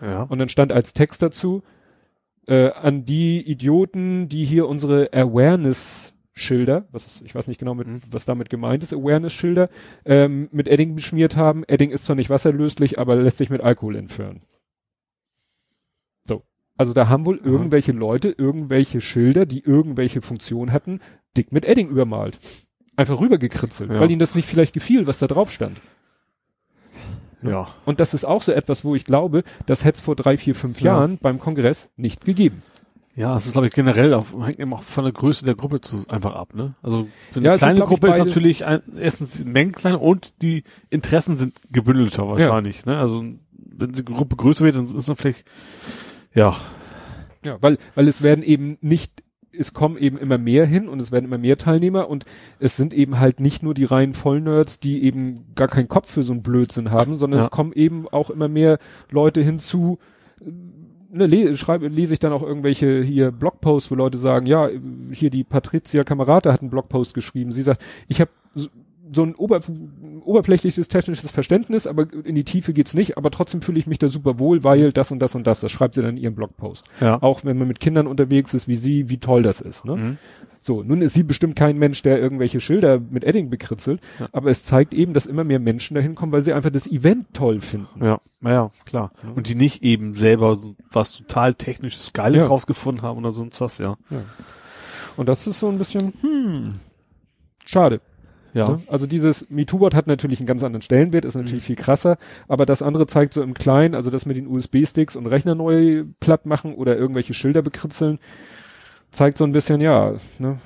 Ja. 0.00 0.24
Und 0.24 0.38
dann 0.38 0.48
stand 0.48 0.72
als 0.72 0.94
Text 0.94 1.22
dazu, 1.22 1.62
äh, 2.46 2.70
an 2.70 3.04
die 3.04 3.40
Idioten, 3.40 4.28
die 4.28 4.44
hier 4.44 4.68
unsere 4.68 5.10
Awareness-Schilder, 5.12 6.88
was 6.90 7.06
ist, 7.06 7.22
ich 7.22 7.34
weiß 7.34 7.46
nicht 7.48 7.58
genau, 7.58 7.74
mit, 7.74 7.86
Mhm. 7.86 8.00
was 8.10 8.24
damit 8.24 8.50
gemeint 8.50 8.82
ist, 8.82 8.92
Awareness-Schilder, 8.92 9.68
ähm, 10.04 10.48
mit 10.52 10.68
Edding 10.68 10.94
beschmiert 10.94 11.36
haben. 11.36 11.62
Edding 11.68 11.90
ist 11.90 12.04
zwar 12.04 12.16
nicht 12.16 12.30
wasserlöslich, 12.30 12.98
aber 12.98 13.16
lässt 13.16 13.38
sich 13.38 13.50
mit 13.50 13.60
Alkohol 13.60 13.96
entfernen. 13.96 14.42
So. 16.24 16.42
Also 16.76 16.92
da 16.94 17.08
haben 17.08 17.26
wohl 17.26 17.38
Aha. 17.40 17.46
irgendwelche 17.48 17.92
Leute 17.92 18.30
irgendwelche 18.36 19.00
Schilder, 19.00 19.46
die 19.46 19.60
irgendwelche 19.62 20.22
Funktion 20.22 20.72
hatten, 20.72 21.00
dick 21.36 21.52
mit 21.52 21.64
Edding 21.64 21.88
übermalt. 21.88 22.38
Einfach 22.96 23.20
rübergekritzelt, 23.20 23.90
Ja. 23.90 24.00
weil 24.00 24.10
ihnen 24.10 24.18
das 24.18 24.34
nicht 24.34 24.46
vielleicht 24.48 24.74
gefiel, 24.74 25.06
was 25.06 25.18
da 25.18 25.26
drauf 25.26 25.50
stand. 25.50 25.80
Ja. 27.42 27.68
Und 27.84 28.00
das 28.00 28.14
ist 28.14 28.24
auch 28.24 28.42
so 28.42 28.52
etwas, 28.52 28.84
wo 28.84 28.94
ich 28.94 29.04
glaube, 29.04 29.42
das 29.66 29.84
hätte 29.84 29.96
es 29.96 30.00
vor 30.00 30.16
drei, 30.16 30.36
vier, 30.36 30.54
fünf 30.54 30.80
Ja. 30.80 30.92
Jahren 30.94 31.18
beim 31.18 31.38
Kongress 31.38 31.90
nicht 31.96 32.24
gegeben. 32.24 32.62
Ja, 33.14 33.36
es 33.36 33.44
ist, 33.44 33.52
glaube 33.52 33.66
ich, 33.68 33.74
generell 33.74 34.14
auf, 34.14 34.32
hängt 34.42 34.58
eben 34.58 34.72
auch 34.72 34.82
von 34.82 35.04
der 35.04 35.12
Größe 35.12 35.44
der 35.44 35.54
Gruppe 35.54 35.82
zu, 35.82 36.04
einfach 36.08 36.34
ab, 36.34 36.54
ne? 36.54 36.74
Also, 36.82 37.08
für 37.30 37.40
eine 37.40 37.46
Ja, 37.46 37.52
es 37.52 37.60
ist, 37.60 37.66
kleine 37.66 37.80
ich, 37.80 37.86
Gruppe 37.86 38.08
ist 38.08 38.18
natürlich 38.18 38.64
ein, 38.64 38.80
erstens 38.98 39.32
die 39.32 39.44
Mengen 39.44 39.72
kleiner 39.72 40.00
und 40.00 40.32
die 40.40 40.64
Interessen 40.88 41.36
sind 41.36 41.60
gebündelter 41.70 42.26
wahrscheinlich, 42.26 42.86
ne? 42.86 42.96
Also, 42.98 43.22
wenn 43.52 43.92
die 43.92 44.04
Gruppe 44.04 44.36
größer 44.36 44.64
wird, 44.64 44.76
dann 44.76 44.84
ist 44.86 45.08
dann 45.08 45.16
vielleicht, 45.16 45.44
ja, 46.34 46.56
Ja, 47.44 47.58
weil, 47.60 47.76
weil 47.94 48.08
es 48.08 48.22
werden 48.22 48.42
eben 48.42 48.78
nicht, 48.80 49.21
es 49.56 49.74
kommen 49.74 49.96
eben 49.98 50.16
immer 50.18 50.38
mehr 50.38 50.66
hin 50.66 50.88
und 50.88 51.00
es 51.00 51.12
werden 51.12 51.26
immer 51.26 51.38
mehr 51.38 51.56
Teilnehmer 51.58 52.08
und 52.08 52.24
es 52.58 52.76
sind 52.76 52.94
eben 52.94 53.18
halt 53.20 53.40
nicht 53.40 53.62
nur 53.62 53.74
die 53.74 53.84
reinen 53.84 54.14
Vollnerds, 54.14 54.80
die 54.80 55.02
eben 55.04 55.44
gar 55.54 55.68
keinen 55.68 55.88
Kopf 55.88 56.10
für 56.10 56.22
so 56.22 56.32
einen 56.32 56.42
Blödsinn 56.42 56.90
haben, 56.90 57.16
sondern 57.16 57.40
Ja. 57.40 57.44
es 57.46 57.50
kommen 57.50 57.72
eben 57.72 58.08
auch 58.08 58.30
immer 58.30 58.48
mehr 58.48 58.78
Leute 59.10 59.42
hinzu, 59.42 59.98
ne, 61.10 61.26
le 61.26 61.54
schreibe, 61.54 61.88
lese 61.88 62.14
ich 62.14 62.20
dann 62.20 62.32
auch 62.32 62.42
irgendwelche 62.42 63.02
hier 63.02 63.30
Blogposts, 63.30 63.90
wo 63.90 63.94
Leute 63.94 64.18
sagen, 64.18 64.46
ja, 64.46 64.68
hier 65.10 65.30
die 65.30 65.44
Patricia 65.44 66.04
Kamerate 66.04 66.52
hat 66.52 66.62
einen 66.62 66.70
Blogpost 66.70 67.14
geschrieben. 67.14 67.52
Sie 67.52 67.62
sagt, 67.62 67.82
ich 68.08 68.20
habe 68.20 68.30
so, 69.14 69.22
ein 69.24 69.34
ober, 69.34 69.60
oberflächliches 70.24 70.88
technisches 70.88 71.30
Verständnis, 71.30 71.86
aber 71.86 72.06
in 72.24 72.34
die 72.34 72.44
Tiefe 72.44 72.72
geht's 72.72 72.94
nicht, 72.94 73.16
aber 73.16 73.30
trotzdem 73.30 73.62
fühle 73.62 73.78
ich 73.78 73.86
mich 73.86 73.98
da 73.98 74.08
super 74.08 74.38
wohl, 74.38 74.64
weil 74.64 74.92
das 74.92 75.10
und 75.10 75.18
das 75.20 75.34
und 75.34 75.46
das. 75.46 75.60
Das 75.60 75.70
schreibt 75.72 75.94
sie 75.94 76.02
dann 76.02 76.16
in 76.16 76.22
ihrem 76.22 76.34
Blogpost. 76.34 76.86
ja. 77.00 77.20
Auch 77.22 77.44
wenn 77.44 77.58
man 77.58 77.68
mit 77.68 77.80
Kindern 77.80 78.06
unterwegs 78.06 78.54
ist, 78.54 78.68
wie 78.68 78.74
sie, 78.74 79.08
wie 79.08 79.18
toll 79.18 79.42
das 79.42 79.60
ist. 79.60 79.84
Ne? 79.84 79.96
Mhm. 79.96 80.18
So, 80.64 80.84
nun 80.84 81.02
ist 81.02 81.14
sie 81.14 81.24
bestimmt 81.24 81.56
kein 81.56 81.76
Mensch, 81.76 82.02
der 82.02 82.20
irgendwelche 82.20 82.60
Schilder 82.60 83.00
mit 83.00 83.24
Edding 83.24 83.50
bekritzelt, 83.50 84.00
Ja. 84.20 84.28
aber 84.30 84.48
es 84.50 84.62
zeigt 84.64 84.94
eben, 84.94 85.12
dass 85.12 85.26
immer 85.26 85.42
mehr 85.42 85.58
Menschen 85.58 85.94
dahin 85.96 86.14
kommen, 86.14 86.30
weil 86.30 86.42
sie 86.42 86.52
einfach 86.52 86.70
das 86.70 86.86
Event 86.86 87.34
toll 87.34 87.60
finden. 87.60 88.04
Ja, 88.04 88.20
naja, 88.40 88.70
klar. 88.84 89.10
Und 89.34 89.48
die 89.48 89.56
nicht 89.56 89.82
eben 89.82 90.14
selber 90.14 90.54
so 90.54 90.76
was 90.92 91.18
total 91.18 91.54
technisches 91.54 92.12
Geiles 92.12 92.42
Ja. 92.42 92.48
rausgefunden 92.48 93.02
haben 93.02 93.18
oder 93.18 93.32
sonst 93.32 93.60
was, 93.60 93.78
ja. 93.78 93.96
Und 95.16 95.28
das 95.28 95.48
ist 95.48 95.58
so 95.58 95.68
ein 95.68 95.78
bisschen, 95.78 96.12
hm, 96.20 96.72
schade. 97.64 98.00
Ja. 98.54 98.68
Ne? 98.68 98.82
Also 98.86 99.06
dieses 99.06 99.48
MeToo-Wort 99.50 99.94
hat 99.94 100.06
natürlich 100.06 100.38
einen 100.40 100.46
ganz 100.46 100.62
anderen 100.62 100.82
Stellenwert, 100.82 101.24
ist 101.24 101.34
Mhm. 101.36 101.42
natürlich 101.42 101.64
viel 101.64 101.76
krasser, 101.76 102.18
aber 102.48 102.66
das 102.66 102.82
andere 102.82 103.06
zeigt 103.06 103.32
so 103.32 103.42
im 103.42 103.54
Kleinen, 103.54 103.94
also 103.94 104.10
das 104.10 104.26
mit 104.26 104.36
den 104.36 104.46
USB-Sticks 104.46 105.16
und 105.16 105.26
Rechner 105.26 105.54
neu 105.54 106.04
platt 106.20 106.44
machen 106.46 106.74
oder 106.74 106.96
irgendwelche 106.96 107.32
Schilder 107.34 107.62
bekritzeln, 107.62 108.18
zeigt 109.10 109.38
so 109.38 109.44
ein 109.44 109.52
bisschen, 109.52 109.80
ja, 109.80 110.14
ne, 110.38 110.58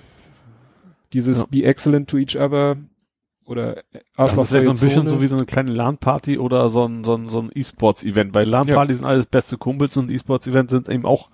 dieses 1.13 1.39
Ja. 1.39 1.45
be 1.51 1.63
excellent 1.65 2.09
to 2.11 2.17
each 2.19 2.37
other 2.37 2.77
oder 3.45 3.83
Also 4.17 4.43
vielleicht 4.45 4.65
so 4.65 4.71
ein 4.73 4.79
bisschen 4.79 5.03
Zone. 5.03 5.11
so 5.11 5.21
wie 5.23 5.27
so 5.29 5.37
eine 5.37 5.47
kleine 5.47 5.71
LAN-Party 5.73 6.39
oder 6.39 6.69
so 6.69 6.85
ein, 6.87 7.05
so 7.05 7.15
ein, 7.15 7.29
so 7.29 7.41
ein 7.41 7.51
E-Sports-Event. 7.55 8.33
Bei 8.33 8.43
LAN-Party 8.43 8.95
sind 8.95 9.05
alles 9.05 9.27
beste 9.27 9.57
Kumpels 9.57 9.97
und 9.97 10.11
E-Sports-Events 10.11 10.73
sind 10.73 10.89
eben 10.89 11.07
auch, 11.07 11.31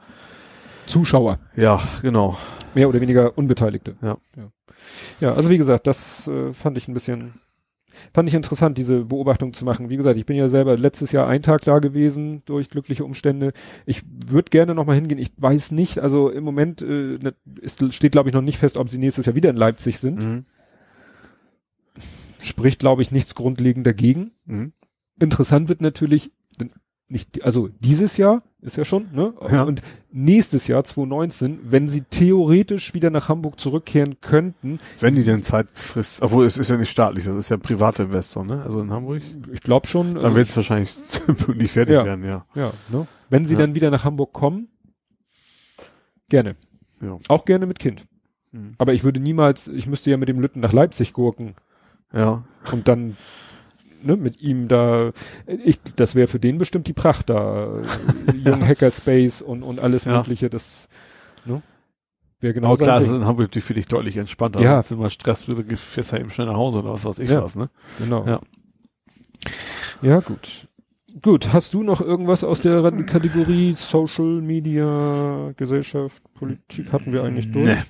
Zuschauer, 0.87 1.39
ja, 1.57 1.81
genau. 2.03 2.37
mehr 2.75 2.89
oder 2.89 3.01
weniger 3.01 3.37
Unbeteiligte. 3.39 3.95
Ja. 4.03 4.19
Ja, 4.37 4.43
ja 5.21 5.33
also 5.35 5.51
wie 5.51 5.59
gesagt, 5.59 5.87
das 5.87 6.29
äh, 6.29 6.53
fand 6.53 6.77
ich 6.77 6.89
ein 6.89 6.95
bisschen, 6.95 7.35
fand 8.13 8.29
ich 8.29 8.35
interessant, 8.35 8.79
diese 8.79 9.05
Beobachtung 9.05 9.53
zu 9.53 9.65
machen. 9.65 9.91
Wie 9.91 9.97
gesagt, 9.97 10.17
ich 10.17 10.27
bin 10.27 10.37
ja 10.37 10.49
selber 10.49 10.77
letztes 10.77 11.13
Jahr 11.13 11.29
ein 11.29 11.43
Tag 11.43 11.63
da 11.63 11.79
gewesen 11.79 12.43
durch 12.47 12.71
glückliche 12.71 13.05
Umstände. 13.05 13.53
Ich 13.87 14.03
würde 14.27 14.51
gerne 14.51 14.75
noch 14.75 14.87
mal 14.87 14.95
hingehen. 14.95 15.19
Ich 15.19 15.33
weiß 15.37 15.73
nicht, 15.73 15.99
also 15.99 16.31
im 16.31 16.45
Moment 16.45 16.83
äh, 16.83 17.19
ne, 17.19 17.35
es 17.63 17.77
steht, 17.95 18.13
glaube 18.13 18.29
ich, 18.29 18.35
noch 18.35 18.43
nicht 18.43 18.59
fest, 18.59 18.77
ob 18.77 18.89
sie 18.89 18.99
nächstes 18.99 19.27
Jahr 19.27 19.37
wieder 19.37 19.51
in 19.51 19.57
Leipzig 19.57 19.99
sind. 19.99 20.23
Mhm. 20.23 20.45
Spricht, 22.41 22.81
glaube 22.81 23.03
ich, 23.03 23.13
nichts 23.13 23.35
grundlegend 23.35 23.87
dagegen. 23.87 24.33
Mhm. 24.47 24.73
Interessant 25.19 25.69
wird 25.69 25.81
natürlich, 25.81 26.33
nicht, 27.13 27.45
also 27.45 27.69
dieses 27.81 28.17
Jahr 28.17 28.43
ist 28.63 28.77
ja 28.77 28.85
schon, 28.85 29.09
ne? 29.13 29.35
Ja. 29.51 29.65
Und 29.65 29.83
nächstes 30.13 30.67
Jahr, 30.67 30.83
2019, 30.85 31.61
wenn 31.65 31.89
sie 31.89 32.03
theoretisch 32.03 32.95
wieder 32.95 33.11
nach 33.11 33.29
Hamburg 33.29 33.61
zurückkehren 33.61 34.21
könnten, 34.21 34.79
Wenn 35.01 35.15
die 35.15 35.25
denn 35.25 35.43
Zeitfrist, 35.43 36.23
obwohl 36.23 36.47
es 36.47 36.57
ist 36.57 36.71
ja 36.71 36.77
nicht 36.77 36.91
staatlich, 36.91 37.25
das 37.25 37.37
ist 37.37 37.49
ja 37.51 37.57
privater 37.59 38.05
Investor, 38.05 38.45
ne? 38.45 38.63
Also 38.63 38.81
in 38.81 38.91
Hamburg. 38.91 39.21
ich 39.53 39.61
glaube 39.61 39.87
schon, 39.87 40.15
Dann 40.15 40.25
also 40.25 40.37
wird 40.37 40.49
es 40.49 40.57
wahrscheinlich 40.57 40.95
pünktlich 41.27 41.71
fertig 41.71 41.95
Ja. 41.95 42.05
werden, 42.05 42.25
ja. 42.25 42.45
ja, 42.55 42.73
ne? 42.91 43.07
Wenn 43.29 43.45
sie 43.45 43.55
Ja. 43.55 43.61
dann 43.61 43.75
wieder 43.75 43.91
nach 43.91 44.05
Hamburg 44.05 44.33
kommen, 44.33 44.69
gerne. 46.29 46.57
Ja. 47.01 47.19
Auch 47.29 47.45
gerne 47.45 47.67
mit 47.67 47.79
Kind. 47.79 48.07
Mhm. 48.53 48.75
Aber 48.79 48.93
ich 48.95 49.05
würde 49.05 49.21
niemals, 49.21 49.69
ich 49.69 49.87
müsste 49.87 50.11
ja 50.11 50.17
mit 50.17 50.29
dem 50.29 50.41
Lütten 50.41 50.61
nach 50.61 50.73
Leipzig 50.73 51.13
gurken 51.13 51.55
Ja. 52.15 52.45
und 52.73 52.89
dann 52.89 53.17
ne, 54.05 54.17
mit 54.17 54.41
ihm 54.41 54.69
da, 54.69 55.13
ich, 55.47 55.81
das 55.97 56.15
wäre 56.15 56.27
für 56.27 56.39
den 56.41 56.59
bestimmt 56.59 56.87
die 56.89 56.93
Pracht 56.93 57.31
da, 57.31 57.81
Young 58.45 58.67
Hackerspace 58.67 59.43
und, 59.43 59.63
und 59.63 59.81
alles 59.81 60.05
Ja. 60.05 60.19
mögliche, 60.19 60.51
das, 60.51 60.89
ne, 61.45 61.63
wäre 62.41 62.55
genau 62.55 62.69
Aber 62.69 62.77
klar, 62.79 62.99
es 63.01 63.07
ist 63.07 63.13
in 63.13 63.25
Hamburg 63.25 63.47
natürlich 63.47 63.65
für 63.65 63.75
dich 63.75 63.87
deutlich 63.87 64.17
entspannter. 64.17 64.61
Ja. 64.61 64.83
Wenn 64.89 64.97
du 64.97 65.03
mal 65.03 65.11
Stress, 65.11 65.45
fährst 65.77 66.13
ja 66.13 66.19
eben 66.19 66.31
schnell 66.31 66.47
nach 66.47 66.57
Hause 66.57 66.81
oder 66.81 66.93
was 66.95 67.05
weiß 67.05 67.19
ich 67.21 67.31
Ja. 67.31 67.43
was, 67.43 67.57
ne? 67.57 67.71
Genau. 67.99 68.27
Ja. 68.27 68.41
Ja, 70.03 70.21
gut. 70.21 70.69
Gut, 71.21 71.53
hast 71.53 71.75
du 71.75 71.83
noch 71.83 72.01
irgendwas 72.01 72.43
aus 72.43 72.61
der 72.63 72.91
Kategorie 73.05 73.73
Social 73.75 74.41
Media, 74.41 75.53
Gesellschaft, 75.57 76.23
Politik 76.35 76.93
hatten 76.93 77.13
wir 77.13 77.23
eigentlich 77.23 77.51
durch? 77.53 77.69
Nee. 77.69 77.83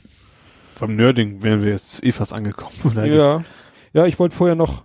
Beim 0.80 0.97
Nerding 0.97 1.43
wären 1.44 1.62
wir 1.62 1.70
jetzt 1.70 2.02
eh 2.02 2.10
fast 2.10 2.32
angekommen. 2.32 2.72
Leider. 2.94 3.14
Ja. 3.14 3.43
Ja, 3.94 4.06
ich 4.06 4.18
wollte 4.18 4.34
vorher 4.34 4.56
noch 4.56 4.84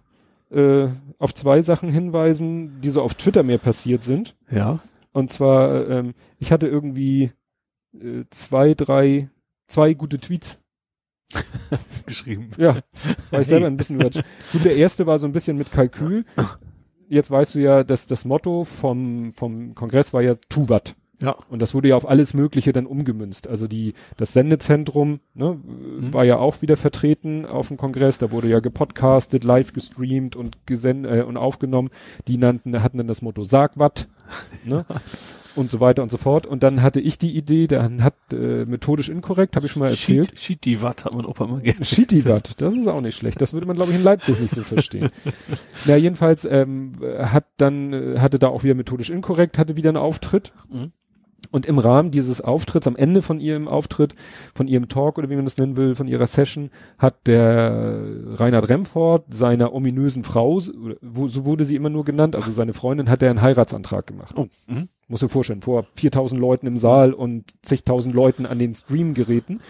äh, 0.51 0.87
auf 1.19 1.33
zwei 1.33 1.61
Sachen 1.61 1.89
hinweisen, 1.89 2.79
die 2.81 2.89
so 2.89 3.01
auf 3.01 3.13
Twitter 3.15 3.43
mir 3.43 3.57
passiert 3.57 4.03
sind. 4.03 4.35
Ja. 4.49 4.79
Und 5.13 5.29
zwar, 5.29 5.89
ähm, 5.89 6.13
ich 6.39 6.51
hatte 6.51 6.67
irgendwie 6.67 7.31
äh, 7.99 8.23
zwei, 8.29 8.73
drei, 8.73 9.29
zwei 9.67 9.93
gute 9.93 10.19
Tweets. 10.19 10.59
Geschrieben. 12.05 12.51
Ja, 12.57 12.75
war 12.75 12.81
ich 12.81 13.31
Hey. 13.31 13.43
selber 13.45 13.67
ein 13.67 13.77
bisschen 13.77 13.97
überrascht. 13.97 14.23
Gut, 14.53 14.63
der 14.65 14.77
erste 14.77 15.05
war 15.05 15.19
so 15.19 15.27
ein 15.27 15.33
bisschen 15.33 15.57
mit 15.57 15.71
Kalkül. 15.71 16.25
Jetzt 17.09 17.31
weißt 17.31 17.55
du 17.55 17.59
ja, 17.59 17.83
dass 17.83 18.05
das 18.07 18.25
Motto 18.25 18.63
vom, 18.63 19.33
vom 19.33 19.75
Kongress 19.75 20.13
war 20.13 20.21
ja 20.21 20.35
Tu 20.49 20.69
wat. 20.69 20.95
Ja. 21.19 21.35
Und 21.49 21.61
das 21.61 21.73
wurde 21.73 21.87
ja 21.89 21.95
auf 21.95 22.07
alles 22.07 22.33
Mögliche 22.33 22.73
dann 22.73 22.85
umgemünzt. 22.85 23.47
Also 23.47 23.67
die, 23.67 23.93
das 24.17 24.33
Sendezentrum, 24.33 25.19
ne, 25.33 25.57
Mhm. 25.63 26.13
war 26.13 26.25
ja 26.25 26.37
auch 26.37 26.61
wieder 26.61 26.77
vertreten 26.77 27.45
auf 27.45 27.69
dem 27.69 27.77
Kongress. 27.77 28.19
Da 28.19 28.31
wurde 28.31 28.49
ja 28.49 28.59
gepodcastet, 28.59 29.43
live 29.43 29.73
gestreamt 29.73 30.35
und 30.35 30.65
gesen 30.67 31.05
äh, 31.05 31.23
und 31.27 31.37
aufgenommen. 31.37 31.89
Die 32.27 32.37
nannten, 32.37 32.81
hatten 32.83 32.97
dann 32.99 33.07
das 33.07 33.21
Motto 33.23 33.43
Sag 33.45 33.79
wat, 33.79 34.07
ne? 34.65 34.85
und 35.55 35.71
so 35.71 35.79
weiter 35.79 36.03
und 36.03 36.11
so 36.11 36.17
fort. 36.17 36.45
Und 36.45 36.61
dann 36.61 36.83
hatte 36.83 37.01
ich 37.01 37.17
die 37.17 37.35
Idee, 37.35 37.65
dann 37.65 38.03
hat 38.03 38.13
äh, 38.31 38.65
methodisch 38.65 39.09
inkorrekt, 39.09 39.55
habe 39.55 39.65
ich 39.65 39.71
schon 39.71 39.79
mal 39.79 39.89
erzählt. 39.89 40.27
Shit, 40.29 40.39
shit 40.39 40.65
die 40.65 40.83
Watt 40.83 41.03
hat 41.03 41.15
mein 41.15 41.25
Opa 41.25 41.45
immer 41.45 41.61
gerne. 41.61 41.79
Shitty-Watt, 41.83 42.61
das 42.61 42.75
ist 42.75 42.87
auch 42.87 43.01
nicht 43.01 43.15
schlecht. 43.17 43.41
Das 43.41 43.53
würde 43.53 43.65
man, 43.65 43.75
glaube 43.75 43.91
ich, 43.91 43.97
in 43.97 44.03
Leipzig 44.03 44.39
nicht 44.39 44.53
so 44.53 44.61
verstehen. 44.61 45.09
Na, 45.85 45.95
jedenfalls 45.95 46.45
ähm, 46.45 46.93
hat 47.17 47.45
dann, 47.57 47.91
äh, 47.91 48.19
hatte 48.19 48.37
da 48.37 48.49
auch 48.49 48.63
wieder 48.63 48.75
methodisch 48.75 49.09
inkorrekt, 49.09 49.57
hatte 49.57 49.75
wieder 49.75 49.89
einen 49.89 49.97
Auftritt. 49.97 50.53
Mhm. 50.69 50.91
Und 51.51 51.65
im 51.65 51.79
Rahmen 51.79 52.11
dieses 52.11 52.41
Auftritts, 52.41 52.87
am 52.87 52.95
Ende 52.95 53.21
von 53.21 53.39
ihrem 53.39 53.67
Auftritt, 53.67 54.15
von 54.53 54.67
ihrem 54.67 54.89
Talk 54.89 55.17
oder 55.17 55.29
wie 55.29 55.35
man 55.35 55.45
das 55.45 55.57
nennen 55.57 55.77
will, 55.77 55.95
von 55.95 56.07
ihrer 56.07 56.27
Session, 56.27 56.71
hat 56.97 57.25
der 57.25 58.01
Reinhard 58.33 58.69
Remford 58.69 59.33
seiner 59.33 59.73
ominösen 59.73 60.23
Frau, 60.23 60.59
so 60.59 61.45
wurde 61.45 61.65
sie 61.65 61.75
immer 61.75 61.89
nur 61.89 62.05
genannt, 62.05 62.35
also 62.35 62.51
seine 62.51 62.73
Freundin, 62.73 63.09
hat 63.09 63.21
er 63.21 63.29
einen 63.29 63.41
Heiratsantrag 63.41 64.07
gemacht. 64.07 64.35
Oh. 64.37 64.47
Mhm. 64.67 64.89
Muss 65.07 65.21
dir 65.21 65.29
vorstellen, 65.29 65.61
vor 65.61 65.85
4000 65.95 66.39
Leuten 66.39 66.67
im 66.67 66.75
Saal 66.75 67.13
und 67.13 67.53
zigtausend 67.61 68.13
Leuten 68.13 68.45
an 68.45 68.59
den 68.59 68.73
Streamgeräten. 68.73 69.61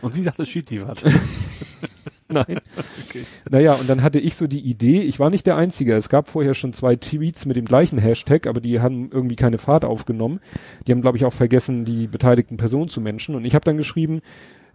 Und 0.00 0.14
sie 0.14 0.22
sagte 0.22 0.46
shit 0.46 0.70
die 0.70 0.86
Watt. 0.86 1.04
Nein. 2.28 2.60
Okay. 3.06 3.24
Naja, 3.50 3.74
und 3.74 3.88
dann 3.88 4.02
hatte 4.02 4.18
ich 4.18 4.34
so 4.34 4.46
die 4.46 4.60
Idee, 4.60 5.02
ich 5.02 5.18
war 5.20 5.30
nicht 5.30 5.46
der 5.46 5.56
Einzige, 5.56 5.94
es 5.94 6.08
gab 6.08 6.28
vorher 6.28 6.54
schon 6.54 6.72
zwei 6.72 6.96
Tweets 6.96 7.46
mit 7.46 7.56
dem 7.56 7.64
gleichen 7.66 7.98
Hashtag, 7.98 8.46
aber 8.46 8.60
die 8.60 8.80
haben 8.80 9.10
irgendwie 9.12 9.36
keine 9.36 9.58
Fahrt 9.58 9.84
aufgenommen. 9.84 10.40
Die 10.86 10.92
haben, 10.92 11.02
glaube 11.02 11.18
ich, 11.18 11.24
auch 11.24 11.32
vergessen, 11.32 11.84
die 11.84 12.08
beteiligten 12.08 12.56
Personen 12.56 12.88
zu 12.88 13.00
menschen. 13.00 13.34
Und 13.34 13.44
ich 13.44 13.54
habe 13.54 13.64
dann 13.64 13.76
geschrieben, 13.76 14.22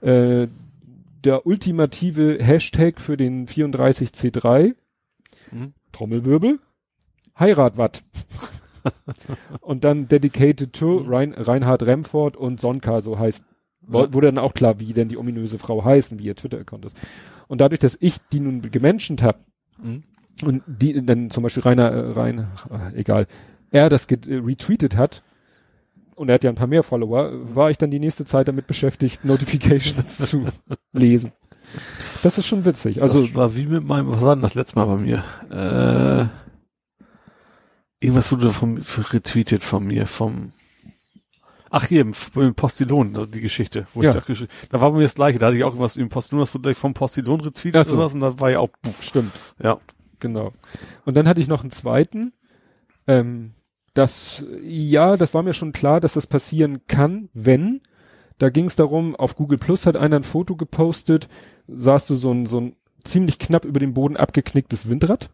äh, 0.02 0.48
der 1.24 1.46
ultimative 1.46 2.38
Hashtag 2.42 3.00
für 3.02 3.18
den 3.18 3.48
34C3, 3.48 4.74
Mhm. 5.52 5.74
Trommelwirbel, 5.92 6.60
Heirat 7.38 7.78
wat. 7.78 8.04
und 9.62 9.84
dann 9.84 10.08
dedicated 10.08 10.74
to 10.74 11.04
Rein, 11.06 11.34
Reinhard 11.34 11.84
Remford 11.84 12.38
und 12.38 12.60
Sonka, 12.60 13.02
so 13.02 13.20
heißt. 13.20 13.44
Wurde 13.84 14.28
dann 14.28 14.38
auch 14.38 14.54
klar, 14.54 14.80
wie 14.80 14.94
denn 14.94 15.10
die 15.10 15.18
ominöse 15.18 15.58
Frau 15.60 15.84
heißt 15.84 16.14
und 16.14 16.20
wie 16.20 16.26
ihr 16.26 16.36
Twitter-Account 16.36 16.86
ist. 16.86 16.96
Und 17.52 17.60
dadurch, 17.60 17.80
dass 17.80 17.98
ich 18.00 18.16
die 18.32 18.40
nun 18.40 18.62
gemenschent 18.62 19.22
habe 19.22 19.40
Mhm. 19.78 20.04
und 20.46 20.64
die 20.68 21.06
dann 21.06 21.30
zum 21.30 21.44
Beispiel 21.44 21.64
Rainer, 21.64 21.92
äh, 21.92 22.12
Rein, 22.14 22.48
äh, 22.72 22.96
egal, 22.98 23.28
er 23.72 23.90
das 23.90 24.06
äh, 24.06 24.16
retweetet 24.36 24.96
hat 24.96 25.22
und 26.16 26.30
er 26.30 26.36
hat 26.36 26.46
ja 26.46 26.50
ein 26.50 26.56
paar 26.56 26.68
mehr 26.68 26.82
Follower, 26.84 27.30
war 27.54 27.70
ich 27.70 27.78
dann 27.78 27.92
die 27.92 28.00
nächste 28.00 28.24
Zeit 28.24 28.48
damit 28.48 28.68
beschäftigt, 28.68 29.26
Notifications 29.26 30.18
zu 30.18 30.46
lesen. 30.94 31.34
Das 32.24 32.38
ist 32.38 32.48
schon 32.48 32.64
witzig. 32.64 33.02
Also 33.02 33.20
das 33.20 33.36
war 33.36 33.54
wie 33.58 33.66
mit 33.66 33.84
meinem, 33.84 34.08
was 34.10 34.22
war 34.22 34.34
denn 34.34 34.42
das 34.44 34.56
letzte 34.56 34.78
Mal 34.80 34.86
bei 34.86 35.02
mir? 35.02 35.24
Äh, 35.50 36.28
Irgendwas 38.00 38.32
wurde 38.32 38.52
vom, 38.52 38.78
retweetet 39.12 39.62
von 39.64 39.86
mir, 39.86 40.08
vom, 40.08 40.54
ach 41.72 41.86
hier, 41.86 42.02
im, 42.02 42.14
im 42.36 42.54
Postilon, 42.54 43.28
die 43.32 43.42
Geschichte, 43.42 43.88
wo 43.94 44.04
Ja. 44.04 44.16
ich 44.28 44.40
da, 44.40 44.46
da 44.70 44.82
war 44.82 44.92
bei 44.92 44.98
mir 44.98 45.04
das 45.04 45.16
gleiche, 45.16 45.40
da 45.40 45.48
hatte 45.48 45.58
ich 45.58 45.64
auch 45.64 45.70
irgendwas 45.70 45.96
im 45.98 46.10
Postilon, 46.10 46.42
das 46.42 46.54
wurde 46.54 46.64
gleich 46.64 46.78
vom 46.78 46.94
Postilon 46.94 47.42
retweetet 47.42 47.88
so. 47.88 47.96
oder 47.96 48.04
was, 48.04 48.14
und 48.14 48.20
das 48.20 48.40
war 48.40 48.52
ja 48.52 48.60
auch, 48.60 48.70
puff, 48.82 49.04
Stimmt. 49.04 49.32
ja. 49.64 49.80
Genau. 50.20 50.54
Und 51.06 51.18
dann 51.18 51.28
hatte 51.28 51.42
ich 51.42 51.48
noch 51.48 51.62
einen 51.62 51.72
zweiten. 51.72 52.32
Ähm, 53.08 53.54
das, 53.96 54.46
ja, 54.64 55.18
das 55.18 55.34
war 55.34 55.42
mir 55.42 55.54
schon 55.54 55.72
klar, 55.72 56.00
dass 56.00 56.14
das 56.14 56.28
passieren 56.28 56.82
kann, 56.88 57.30
wenn. 57.34 57.82
Da 58.38 58.50
ging 58.50 58.66
es 58.66 58.76
darum, 58.76 59.16
auf 59.16 59.36
Google 59.36 59.58
Plus 59.58 59.86
hat 59.88 59.96
einer 59.98 60.18
ein 60.18 60.24
Foto 60.24 60.56
gepostet, 60.56 61.28
sahst 61.68 62.10
du 62.12 62.16
so 62.16 62.32
ein, 62.32 62.46
so 62.46 62.60
ein 62.62 62.76
ziemlich 63.04 63.40
knapp 63.40 63.66
über 63.66 63.80
dem 63.80 63.94
Boden 63.96 64.16
abgeknicktes 64.16 64.88
Windrad. 64.90 65.32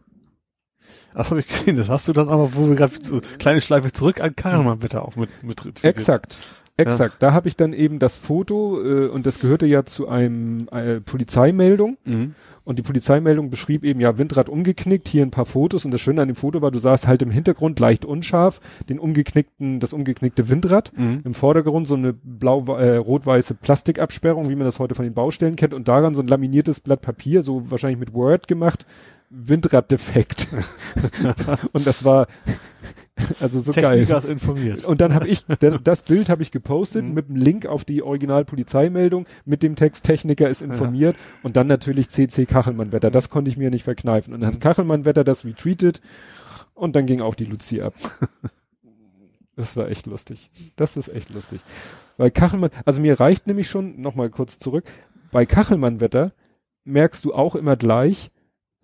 Das 1.18 1.32
habe 1.32 1.40
ich 1.40 1.48
gesehen, 1.48 1.76
das 1.76 1.90
hast 1.90 2.08
du 2.08 2.14
dann 2.14 2.30
aber, 2.30 2.54
wo 2.54 2.70
wir 2.70 2.76
gerade 2.76 2.94
so 3.02 3.22
kleine 3.40 3.60
Schleife 3.60 3.92
zurück 3.92 4.22
an 4.22 4.36
Karlmann 4.36 4.78
bitte 4.78 5.02
auch 5.02 5.16
mit, 5.16 5.30
mit 5.42 5.66
retweetet. 5.66 5.98
Exakt. 5.98 6.38
Exakt. 6.78 7.16
Da 7.24 7.34
habe 7.34 7.48
ich 7.48 7.56
dann 7.56 7.74
eben 7.74 7.98
das 7.98 8.18
Foto, 8.18 8.80
äh, 8.84 9.08
und 9.08 9.26
das 9.26 9.40
gehörte 9.40 9.66
ja 9.66 9.84
zu 9.84 10.08
einem 10.08 10.68
äh, 10.72 11.02
Polizeimeldung. 11.02 11.98
Mhm. 12.06 12.36
Und 12.64 12.78
die 12.78 12.84
Polizeimeldung 12.84 13.50
beschrieb 13.50 13.84
eben, 13.84 14.00
ja, 14.00 14.20
Windrad 14.20 14.48
umgeknickt, 14.48 15.08
hier 15.08 15.24
ein 15.24 15.32
paar 15.32 15.46
Fotos. 15.46 15.86
Und 15.86 15.92
das 15.92 16.02
Schöne 16.02 16.22
an 16.22 16.28
dem 16.28 16.36
Foto 16.36 16.62
war, 16.62 16.70
du 16.70 16.78
sahst 16.78 17.08
halt 17.08 17.24
im 17.24 17.32
Hintergrund 17.32 17.80
leicht 17.80 18.06
unscharf 18.06 18.62
den 18.88 19.00
umgeknickten, 19.00 19.80
das 19.80 19.94
umgeknickte 19.94 20.50
Windrad. 20.50 20.92
Mhm. 20.96 21.22
Im 21.24 21.34
Vordergrund 21.34 21.88
so 21.88 21.96
eine 21.96 22.14
blau, 22.14 22.64
äh, 22.78 22.98
rot-weiße 22.98 23.56
Plastikabsperrung, 23.56 24.50
wie 24.50 24.56
man 24.56 24.66
das 24.66 24.78
heute 24.78 24.94
von 24.94 25.06
den 25.06 25.16
Baustellen 25.16 25.56
kennt. 25.56 25.74
Und 25.74 25.88
daran 25.88 26.14
so 26.14 26.22
ein 26.22 26.28
laminiertes 26.28 26.80
Blatt 26.82 27.02
Papier, 27.02 27.42
so 27.42 27.72
wahrscheinlich 27.72 28.00
mit 28.00 28.14
Word 28.14 28.48
gemacht. 28.48 28.86
Windraddefekt. 29.30 30.48
und 31.74 31.86
das 31.86 32.04
war, 32.06 32.28
also 33.40 33.60
so 33.60 33.72
geil. 33.74 34.00
Techniker 34.00 34.18
ist 34.18 34.26
informiert. 34.26 34.86
Und 34.86 35.02
dann 35.02 35.14
habe 35.14 35.28
ich, 35.28 35.46
das 35.84 36.04
Bild 36.04 36.30
habe 36.30 36.42
ich 36.44 36.52
gepostet 36.52 37.04
Mhm. 37.06 37.14
mit 37.14 37.28
einem 37.28 37.36
Link 37.36 37.66
auf 37.66 37.84
die 37.84 38.04
Original-Polizeimeldung 38.04 39.26
mit 39.46 39.64
dem 39.64 39.76
Text 39.76 40.06
Techniker 40.06 40.50
ist 40.50 40.62
informiert 40.62 41.16
und 41.44 41.56
dann 41.58 41.68
natürlich 41.68 42.10
CC 42.10 42.46
Kachelmann-Wetter. 42.46 43.12
Das 43.12 43.30
konnte 43.30 43.50
ich 43.50 43.58
mir 43.58 43.70
nicht 43.70 43.84
verkneifen. 43.84 44.34
Und 44.34 44.42
dann 44.42 44.54
hat 44.54 44.62
Kachelmann-Wetter 44.62 45.24
das 45.24 45.44
retweetet 45.46 46.02
und 46.74 46.96
dann 46.96 47.06
ging 47.06 47.22
auch 47.22 47.36
die 47.36 47.46
Luzi 47.46 47.82
ab. 47.82 47.96
Das 49.56 49.76
war 49.76 49.90
echt 49.90 50.06
lustig. 50.06 50.52
Das 50.76 50.96
ist 50.98 51.10
echt 51.10 51.32
lustig. 51.34 51.62
Weil 52.18 52.30
Kachelmann, 52.32 52.70
also 52.86 53.02
mir 53.02 53.20
reicht 53.20 53.48
nämlich 53.48 53.68
schon, 53.68 54.00
nochmal 54.00 54.30
kurz 54.30 54.60
zurück, 54.60 54.86
bei 55.32 55.46
Kachelmann-Wetter 55.46 56.32
merkst 56.86 57.26
du 57.26 57.34
auch 57.34 57.56
immer 57.56 57.76
gleich, 57.76 58.30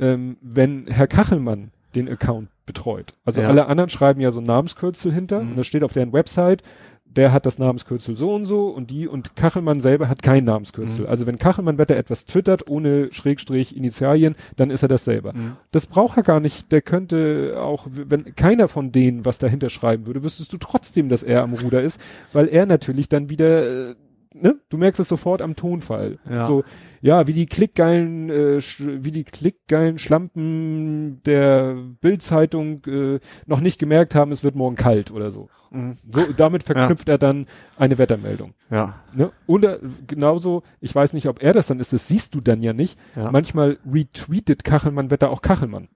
ähm, 0.04 0.38
wenn 0.42 0.88
Herr 0.88 1.08
Kachelmann 1.08 1.72
den 1.96 2.10
Account 2.10 2.50
betreut. 2.66 3.14
Also 3.26 3.42
Ja. 3.42 3.50
alle 3.50 3.68
anderen 3.68 3.90
schreiben 3.90 4.20
ja 4.22 4.32
so 4.32 4.40
ein 4.42 4.46
Namenskürzel 4.46 5.12
hinter 5.14 5.42
Mhm. 5.42 5.52
und 5.52 5.58
das 5.58 5.68
steht 5.68 5.84
auf 5.84 5.94
deren 5.94 6.14
Website, 6.14 6.64
der 7.06 7.32
hat 7.32 7.46
das 7.46 7.60
Namenskürzel 7.60 8.18
so 8.18 8.34
und 8.34 8.46
so 8.46 8.70
und 8.70 8.90
die 8.90 9.08
und 9.08 9.36
Kachelmann 9.36 9.80
selber 9.80 10.10
hat 10.10 10.24
kein 10.24 10.46
Namenskürzel. 10.46 11.02
Mhm. 11.06 11.10
Also 11.12 11.28
wenn 11.28 11.38
Kachelmann 11.38 11.78
Wetter 11.78 11.96
etwas 11.96 12.26
twittert 12.26 12.68
ohne 12.68 13.14
Schrägstrich 13.14 13.78
Initialien, 13.78 14.34
dann 14.56 14.72
ist 14.72 14.82
er 14.82 14.88
das 14.88 15.06
selber. 15.06 15.34
Mhm. 15.34 15.58
Das 15.72 15.86
braucht 15.86 16.18
er 16.18 16.24
gar 16.24 16.40
nicht. 16.40 16.72
Der 16.72 16.82
könnte 16.82 17.58
auch, 17.60 17.86
wenn 17.92 18.34
keiner 18.36 18.68
von 18.68 18.92
denen 18.92 19.26
was 19.26 19.38
dahinter 19.38 19.70
schreiben 19.70 20.08
würde, 20.08 20.24
wüsstest 20.24 20.52
du 20.54 20.58
trotzdem, 20.58 21.08
dass 21.10 21.22
er 21.22 21.44
am 21.44 21.54
Ruder 21.54 21.84
ist, 21.84 22.02
weil 22.32 22.48
er 22.48 22.66
natürlich 22.66 23.10
dann 23.10 23.30
wieder, 23.30 23.92
äh, 23.92 23.96
ne, 24.34 24.60
du 24.70 24.78
merkst 24.78 25.00
es 25.00 25.08
sofort 25.08 25.42
am 25.42 25.56
Tonfall. 25.56 26.20
Ja. 26.30 26.46
So, 26.46 26.64
ja, 27.02 27.28
wie 27.28 27.34
die 27.34 27.46
klickgeilen, 27.46 28.30
äh, 28.30 28.60
wie 28.60 29.12
die 29.12 29.24
klickgeilen 29.24 29.98
Schlampen 29.98 31.22
der 31.24 31.76
Bildzeitung 32.02 32.84
äh, 32.86 33.20
noch 33.46 33.60
nicht 33.60 33.80
gemerkt 33.80 34.16
haben, 34.16 34.32
es 34.32 34.44
wird 34.44 34.56
morgen 34.56 34.76
kalt 34.76 35.12
oder 35.12 35.32
so. 35.32 35.50
Mhm. 35.72 35.98
So, 36.12 36.32
damit 36.34 36.64
verknüpft 36.64 37.10
er 37.10 37.18
dann 37.18 37.48
eine 37.78 37.98
Wettermeldung. 37.98 38.54
Ja. 38.70 38.96
Ne? 39.14 39.32
Oder 39.48 39.80
genauso, 40.08 40.64
ich 40.80 40.94
weiß 40.94 41.14
nicht, 41.14 41.28
ob 41.28 41.42
er 41.44 41.54
das 41.54 41.68
dann 41.68 41.80
ist, 41.80 41.94
das 41.94 42.08
siehst 42.08 42.36
du 42.36 42.42
dann 42.42 42.62
ja 42.62 42.74
nicht. 42.74 42.98
Ja. 43.16 43.32
Manchmal 43.32 43.78
retweetet 43.92 44.64
Kachelmann 44.64 45.12
Wetter 45.12 45.30
auch 45.30 45.42
Kachelmann. 45.42 45.90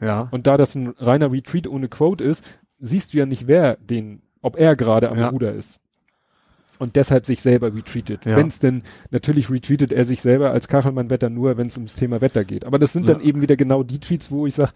ja. 0.00 0.28
Und 0.30 0.46
da 0.46 0.56
das 0.56 0.74
ein 0.74 0.88
reiner 0.98 1.30
Retweet 1.30 1.68
ohne 1.68 1.88
Quote 1.88 2.24
ist, 2.24 2.44
siehst 2.78 3.12
du 3.14 3.18
ja 3.18 3.26
nicht, 3.26 3.46
wer 3.46 3.76
den, 3.76 4.22
ob 4.42 4.56
er 4.58 4.74
gerade 4.74 5.10
am 5.10 5.18
Ja. 5.18 5.28
Ruder 5.28 5.52
ist. 5.54 5.80
Und 6.80 6.96
deshalb 6.96 7.26
sich 7.26 7.40
selber 7.42 7.72
retweetet. 7.74 8.24
Ja. 8.24 8.36
Wenn 8.36 8.48
es 8.48 8.58
denn, 8.58 8.82
natürlich 9.10 9.50
retweetet 9.50 9.92
er 9.92 10.04
sich 10.04 10.20
selber 10.22 10.50
als 10.50 10.66
Kachelmann-Wetter 10.66 11.30
nur, 11.30 11.56
wenn 11.58 11.66
es 11.68 11.76
ums 11.76 11.94
Thema 11.94 12.20
Wetter 12.22 12.44
geht. 12.44 12.64
Aber 12.64 12.78
das 12.80 12.92
sind 12.92 13.08
dann 13.08 13.20
Ja. 13.20 13.26
eben 13.26 13.42
wieder 13.42 13.54
genau 13.56 13.82
die 13.82 14.00
Tweets, 14.00 14.30
wo 14.32 14.46
ich 14.46 14.54
sage, 14.54 14.72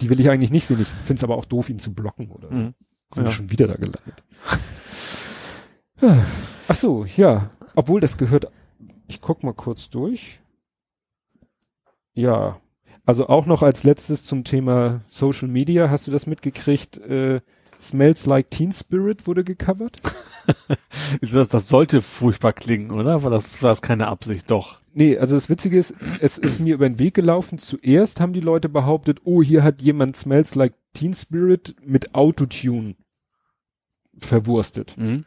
die 0.00 0.08
will 0.08 0.20
ich 0.20 0.30
eigentlich 0.30 0.52
nicht 0.52 0.66
sehen. 0.66 0.80
Ich 0.80 0.88
finde 0.88 1.18
es 1.18 1.24
aber 1.24 1.36
auch 1.36 1.44
doof, 1.44 1.68
ihn 1.68 1.80
zu 1.80 1.92
blocken 1.92 2.30
oder 2.30 2.48
so. 2.48 2.54
Mhm. 2.54 2.74
Sind 3.12 3.24
wir 3.24 3.30
Ja. 3.30 3.30
schon 3.32 3.50
wieder 3.50 3.66
da 3.66 3.74
gelandet. 3.74 4.22
Ach 6.68 6.76
so, 6.76 7.04
ja. 7.16 7.50
Obwohl 7.74 8.00
das 8.00 8.16
gehört, 8.18 8.50
ich 9.08 9.20
guck 9.20 9.42
mal 9.42 9.54
kurz 9.54 9.90
durch. 9.90 10.40
Ja. 12.14 12.60
Also 13.04 13.28
auch 13.28 13.46
noch 13.46 13.62
als 13.62 13.84
letztes 13.84 14.24
zum 14.24 14.44
Thema 14.44 15.00
Social 15.08 15.48
Media. 15.48 15.90
Hast 15.90 16.06
du 16.06 16.10
das 16.10 16.26
mitgekriegt? 16.26 16.98
Äh, 16.98 17.40
Smells 17.80 18.26
Like 18.26 18.50
Teen 18.50 18.72
Spirit 18.72 19.26
wurde 19.26 19.44
gecovert? 19.44 20.00
Das, 21.20 21.50
das 21.50 21.68
sollte 21.68 22.00
furchtbar 22.00 22.54
klingen, 22.54 22.90
oder? 22.90 23.22
Weil 23.22 23.30
das 23.30 23.62
war 23.62 23.70
das 23.70 23.82
keine 23.82 24.06
Absicht, 24.06 24.50
doch. 24.50 24.80
Nee, 24.94 25.18
also 25.18 25.34
das 25.34 25.50
Witzige 25.50 25.78
ist, 25.78 25.94
es 26.20 26.38
ist 26.38 26.60
mir 26.60 26.74
über 26.74 26.88
den 26.88 26.98
Weg 26.98 27.12
gelaufen. 27.14 27.58
Zuerst 27.58 28.18
haben 28.18 28.32
die 28.32 28.40
Leute 28.40 28.70
behauptet, 28.70 29.20
oh, 29.24 29.42
hier 29.42 29.62
hat 29.62 29.82
jemand 29.82 30.16
Smells 30.16 30.54
Like 30.54 30.72
Teen 30.94 31.12
Spirit 31.12 31.76
mit 31.84 32.14
Autotune 32.14 32.96
verwurstet. 34.18 34.96
Mhm. 34.96 35.26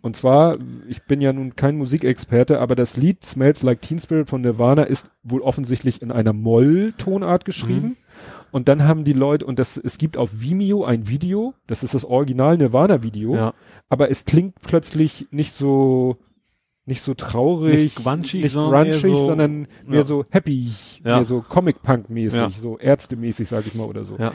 Und 0.00 0.14
zwar, 0.14 0.58
ich 0.88 1.02
bin 1.04 1.20
ja 1.20 1.32
nun 1.32 1.56
kein 1.56 1.76
Musikexperte, 1.76 2.60
aber 2.60 2.74
das 2.74 2.96
Lied 2.96 3.24
Smells 3.24 3.62
Like 3.62 3.80
Teen 3.82 3.98
Spirit 3.98 4.28
von 4.28 4.42
Nirvana 4.42 4.84
ist 4.84 5.10
wohl 5.22 5.40
offensichtlich 5.40 6.02
in 6.02 6.12
einer 6.12 6.32
Moll-Tonart 6.32 7.44
geschrieben. 7.44 7.96
Und 8.50 8.68
dann 8.68 8.84
haben 8.84 9.04
die 9.04 9.12
Leute, 9.12 9.44
und 9.46 9.58
das, 9.58 9.76
es 9.76 9.98
gibt 9.98 10.16
auf 10.16 10.30
Vimeo 10.40 10.84
ein 10.84 11.08
Video, 11.08 11.54
das 11.66 11.82
ist 11.82 11.94
das 11.94 12.04
Original 12.04 12.56
Nirvana-Video, 12.56 13.34
Ja. 13.34 13.54
aber 13.88 14.10
es 14.10 14.24
klingt 14.24 14.54
plötzlich 14.62 15.26
nicht 15.30 15.52
so, 15.52 16.16
nicht 16.86 17.02
so 17.02 17.12
traurig, 17.14 17.82
Nicht 17.82 17.96
grungy, 17.96 18.38
nicht 18.42 18.52
sondern 18.52 18.86
eher 18.86 18.98
grungy, 18.98 19.14
so- 19.16 19.26
sondern 19.26 19.68
mehr 19.86 19.98
ja. 19.98 20.02
so 20.04 20.24
happy, 20.30 20.70
Ja. 21.04 21.16
mehr 21.16 21.24
so 21.24 21.42
Comic-Punk-mäßig, 21.46 22.40
Ja. 22.40 22.48
so 22.50 22.78
Ärzte-mäßig, 22.78 23.46
sag 23.48 23.66
ich 23.66 23.74
mal, 23.74 23.84
oder 23.84 24.04
so. 24.04 24.16
Ja. 24.16 24.32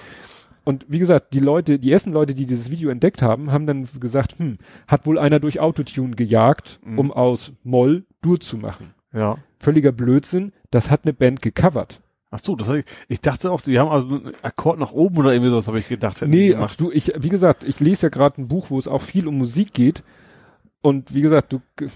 Und 0.64 0.86
wie 0.88 1.00
gesagt, 1.00 1.34
die 1.34 1.40
Leute, 1.40 1.78
die 1.80 1.92
ersten 1.92 2.14
Leute, 2.14 2.34
die 2.34 2.46
dieses 2.46 2.70
Video 2.72 2.90
entdeckt 2.90 3.22
haben, 3.22 3.52
haben 3.52 3.66
dann 3.66 3.86
gesagt, 4.00 4.38
hm, 4.38 4.60
hat 4.88 5.06
wohl 5.08 5.18
einer 5.20 5.40
durch 5.40 5.60
Autotune 5.60 6.16
gejagt, 6.16 6.80
Mhm. 6.86 7.00
um 7.00 7.12
aus 7.12 7.52
Moll 7.64 8.06
Dur 8.22 8.40
zu 8.40 8.58
machen. 8.58 8.94
Ja. 9.12 9.38
Völliger 9.60 9.92
Blödsinn, 9.92 10.54
das 10.72 10.90
hat 10.92 11.02
eine 11.04 11.14
Band 11.14 11.42
gecovert. 11.42 12.02
Ach 12.34 12.40
so, 12.40 12.56
das 12.56 12.68
ich, 12.70 12.86
ich 13.10 13.22
dachte 13.22 13.52
auch, 13.52 13.62
die 13.62 13.78
haben 13.78 13.92
also 13.92 14.08
einen 14.08 14.34
Akkord 14.42 14.80
nach 14.80 14.92
oben 14.92 15.18
oder 15.18 15.34
irgendwie 15.34 15.52
sowas, 15.52 15.68
habe 15.68 15.78
ich 15.78 15.88
gedacht. 15.88 16.20
Nee, 16.26 16.56
ach 16.56 16.76
du, 16.76 16.92
ich, 16.92 17.12
wie 17.16 17.30
gesagt, 17.30 17.64
ich 17.64 17.80
lese 17.80 18.08
ja 18.08 18.10
gerade 18.10 18.42
ein 18.42 18.48
Buch, 18.48 18.72
wo 18.72 18.80
es 18.80 18.88
auch 18.88 19.04
viel 19.04 19.28
um 19.28 19.38
Musik 19.38 19.72
geht. 19.72 20.04
Und 20.82 21.14
wie 21.14 21.22
gesagt, 21.22 21.54
du, 21.54 21.62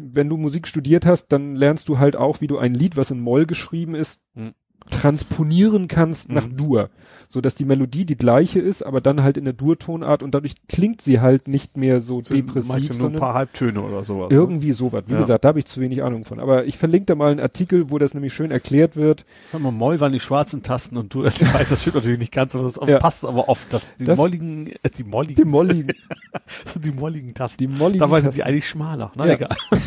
wenn 0.00 0.28
du 0.28 0.36
Musik 0.38 0.66
studiert 0.66 1.06
hast, 1.06 1.28
dann 1.28 1.54
lernst 1.54 1.88
du 1.88 1.98
halt 1.98 2.16
auch, 2.16 2.40
wie 2.40 2.48
du 2.48 2.58
ein 2.58 2.74
Lied, 2.74 2.96
was 2.96 3.12
in 3.12 3.20
Moll 3.20 3.46
geschrieben 3.46 3.94
ist, 3.94 4.20
Hm. 4.34 4.54
Transponieren 4.90 5.88
kannst 5.88 6.28
Mhm. 6.28 6.34
nach 6.34 6.46
Dur. 6.46 6.90
So 7.28 7.40
dass 7.40 7.56
die 7.56 7.64
Melodie 7.64 8.04
die 8.06 8.16
gleiche 8.16 8.60
ist, 8.60 8.82
aber 8.84 9.00
dann 9.00 9.20
halt 9.24 9.36
in 9.36 9.44
der 9.44 9.52
Dur-Tonart 9.52 10.22
und 10.22 10.32
dadurch 10.32 10.54
klingt 10.68 11.02
sie 11.02 11.18
halt 11.20 11.48
nicht 11.48 11.76
mehr 11.76 12.00
so 12.00 12.22
Sind 12.22 12.36
depressiv, 12.36 12.96
nur 13.00 13.10
ein 13.10 13.16
paar 13.16 13.34
Halbtöne 13.34 13.82
oder 13.82 14.04
sowas. 14.04 14.30
ne? 14.30 14.36
irgendwie 14.36 14.70
sowas. 14.70 15.02
Wie 15.08 15.14
Ja. 15.14 15.18
gesagt, 15.18 15.44
da 15.44 15.48
habe 15.48 15.58
ich 15.58 15.64
zu 15.64 15.80
wenig 15.80 16.04
Ahnung 16.04 16.24
von. 16.24 16.38
Aber 16.38 16.66
ich 16.66 16.78
verlinke 16.78 17.06
da 17.06 17.14
mal 17.16 17.32
einen 17.32 17.40
Artikel, 17.40 17.90
wo 17.90 17.98
das 17.98 18.14
nämlich 18.14 18.32
schön 18.32 18.52
erklärt 18.52 18.94
wird. 18.94 19.24
Sag 19.50 19.60
mal, 19.60 19.72
Moll 19.72 19.98
waren 19.98 20.12
die 20.12 20.20
schwarzen 20.20 20.62
Tasten 20.62 20.96
und 20.96 21.12
du, 21.14 21.24
ich 21.24 21.40
weiß, 21.52 21.68
das 21.68 21.80
stimmt 21.80 21.96
natürlich 21.96 22.20
nicht 22.20 22.30
ganz, 22.32 22.54
aber 22.54 22.62
das 22.62 22.78
Ja. 22.86 22.98
passt 22.98 23.24
aber 23.24 23.48
oft, 23.48 23.72
dass 23.72 23.96
die 23.96 24.04
Das- 24.04 24.16
molligen, 24.16 24.68
äh, 24.84 24.90
die 24.96 25.02
molligen, 25.02 25.34
Die 25.34 25.44
molligen, 25.50 25.88
die 26.84 26.92
molligen 26.92 27.34
Tasten. 27.34 27.58
die 27.58 27.66
molligen 27.68 27.98
Dabei 28.00 28.20
sind 28.20 28.26
Tasten. 28.26 28.36
die 28.36 28.44
eigentlich 28.44 28.68
schmaler. 28.68 29.10
Na 29.16 29.26
Ja. 29.26 29.34
egal. 29.34 29.56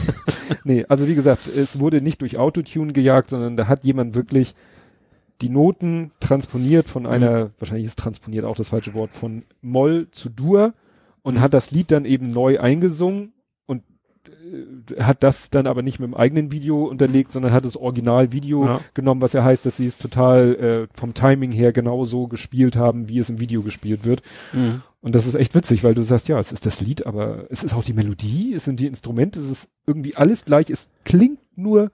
Nee, 0.63 0.83
also 0.89 1.07
wie 1.07 1.13
gesagt, 1.15 1.47
es 1.47 1.79
wurde 1.79 2.01
nicht 2.01 2.21
durch 2.21 2.37
Autotune 2.37 2.91
gejagt, 2.91 3.29
sondern 3.29 3.55
da 3.55 3.67
hat 3.67 3.83
jemand 3.83 4.15
wirklich 4.15 4.55
die 5.41 5.49
Noten 5.49 6.11
transponiert 6.19 6.89
von 6.89 7.05
einer, 7.05 7.51
wahrscheinlich 7.59 7.85
ist 7.87 7.99
transponiert 7.99 8.45
auch 8.45 8.55
das 8.55 8.69
falsche 8.69 8.93
Wort, 8.93 9.13
von 9.13 9.43
Moll 9.61 10.07
zu 10.11 10.29
Dur 10.29 10.73
und 11.21 11.35
Mhm. 11.35 11.39
hat 11.41 11.53
das 11.53 11.71
Lied 11.71 11.91
dann 11.91 12.05
eben 12.05 12.27
neu 12.27 12.59
eingesungen 12.59 13.33
und 13.65 13.83
äh, 14.27 15.01
hat 15.01 15.23
das 15.23 15.49
dann 15.49 15.67
aber 15.67 15.81
nicht 15.81 15.99
mit 15.99 16.07
dem 16.09 16.15
eigenen 16.15 16.51
Video 16.51 16.83
unterlegt, 16.85 17.31
sondern 17.31 17.51
hat 17.53 17.65
das 17.65 17.77
Originalvideo 17.77 18.65
Ja. 18.65 18.81
genommen, 18.93 19.21
was 19.21 19.33
ja 19.33 19.43
heißt, 19.43 19.65
dass 19.65 19.77
sie 19.77 19.85
es 19.85 19.97
total 19.97 20.55
äh, 20.55 20.87
vom 20.97 21.13
Timing 21.13 21.51
her 21.51 21.71
genauso 21.71 22.27
gespielt 22.27 22.75
haben, 22.75 23.07
wie 23.09 23.19
es 23.19 23.29
im 23.29 23.39
Video 23.39 23.61
gespielt 23.61 24.05
wird. 24.05 24.21
Und 25.01 25.15
das 25.15 25.25
ist 25.25 25.35
echt 25.35 25.55
witzig, 25.55 25.83
weil 25.85 25.93
du 25.95 26.01
sagst, 26.01 26.27
ja, 26.27 26.37
es 26.39 26.51
ist 26.51 26.65
das 26.65 26.81
Lied, 26.81 27.05
aber 27.07 27.45
es 27.49 27.63
ist 27.63 27.73
auch 27.73 27.83
die 27.83 27.93
Melodie, 27.93 28.53
es 28.53 28.65
sind 28.65 28.81
die 28.81 28.87
Instrumente, 28.87 29.39
es 29.39 29.49
ist 29.49 29.69
irgendwie 29.87 30.17
alles 30.17 30.43
gleich, 30.43 30.69
es 30.69 30.89
klingt 31.05 31.39
nur 31.55 31.91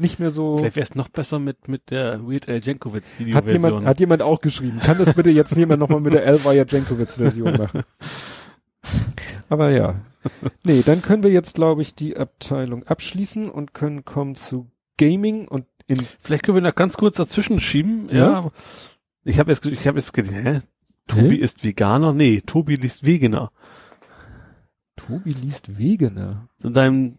nicht 0.00 0.18
mehr 0.18 0.30
so. 0.30 0.58
Vielleicht 0.58 0.76
wäre 0.76 0.84
es 0.84 0.94
noch 0.94 1.08
besser 1.08 1.38
mit, 1.38 1.68
mit 1.68 1.90
der 1.90 2.26
Weird 2.26 2.48
Al 2.48 2.60
Jankovic 2.60 3.04
Hat 3.04 3.18
Videoversion. 3.18 3.62
jemand, 3.62 3.86
hat 3.86 4.00
jemand 4.00 4.22
auch 4.22 4.40
geschrieben. 4.40 4.80
Kann 4.80 4.98
das 4.98 5.14
bitte 5.14 5.30
jetzt 5.30 5.56
jemand 5.56 5.80
nochmal 5.80 6.00
mit 6.00 6.14
der 6.14 6.24
Elvira 6.24 6.54
Jankovic 6.54 7.08
Version 7.08 7.56
machen? 7.56 7.82
Aber 9.48 9.70
ja. 9.70 10.00
Nee, 10.64 10.82
dann 10.84 11.02
können 11.02 11.22
wir 11.22 11.30
jetzt, 11.30 11.54
glaube 11.54 11.82
ich, 11.82 11.94
die 11.94 12.16
Abteilung 12.16 12.84
abschließen 12.86 13.50
und 13.50 13.74
können 13.74 14.04
kommen 14.04 14.34
zu 14.34 14.70
Gaming 14.98 15.48
und 15.48 15.66
in, 15.86 15.98
Vielleicht 16.20 16.44
können 16.44 16.56
wir 16.56 16.62
noch 16.62 16.74
ganz 16.74 16.96
kurz 16.96 17.16
dazwischen 17.16 17.58
schieben. 17.58 18.08
Ja. 18.12 18.16
Ja. 18.44 18.50
Ich 19.24 19.38
habe 19.38 19.50
jetzt, 19.50 19.66
ich 19.66 19.88
habe 19.88 19.98
jetzt 19.98 20.12
gedacht, 20.12 20.34
hä? 20.34 20.60
Tobi 21.08 21.36
Hä? 21.36 21.42
ist 21.42 21.64
Veganer? 21.64 22.12
Nee, 22.12 22.42
Tobi 22.46 22.76
liest 22.76 23.04
Wegener. 23.04 23.50
Tobi 24.96 25.30
liest 25.32 25.78
Wegener. 25.78 26.48
In 26.62 26.72
deinem 26.74 27.16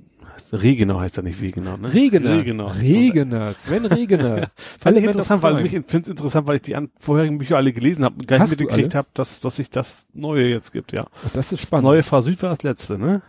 Regener 0.51 0.99
heißt 0.99 1.17
er 1.17 1.23
nicht 1.23 1.41
Wegener, 1.41 1.77
ne? 1.77 1.93
Regener. 1.93 2.37
Regener. 2.37 2.75
Regener. 2.79 3.53
Sven 3.53 3.85
Regener. 3.85 4.49
Fand 4.79 4.97
ich 4.97 5.03
interessant, 5.03 5.41
weil 5.43 5.61
mich 5.61 5.71
finde 5.71 5.99
es 5.99 6.07
interessant, 6.07 6.47
weil 6.47 6.57
ich 6.57 6.61
die 6.63 6.75
an, 6.75 6.89
vorherigen 6.99 7.37
Bücher 7.37 7.57
alle 7.57 7.73
gelesen 7.73 8.03
habe 8.05 8.15
und 8.19 8.27
gar 8.27 8.39
nicht 8.39 8.49
mitgekriegt 8.49 8.95
habe, 8.95 9.07
dass, 9.13 9.39
dass 9.41 9.55
sich 9.57 9.69
das 9.69 10.07
Neue 10.13 10.47
jetzt 10.47 10.71
gibt, 10.71 10.91
ja. 10.91 11.05
Oh, 11.25 11.29
das 11.33 11.51
ist 11.51 11.61
spannend. 11.61 11.85
Neue 11.85 12.03
Fahr 12.03 12.21
Süd 12.21 12.41
war 12.41 12.49
das 12.49 12.63
letzte, 12.63 12.97
ne? 12.97 13.21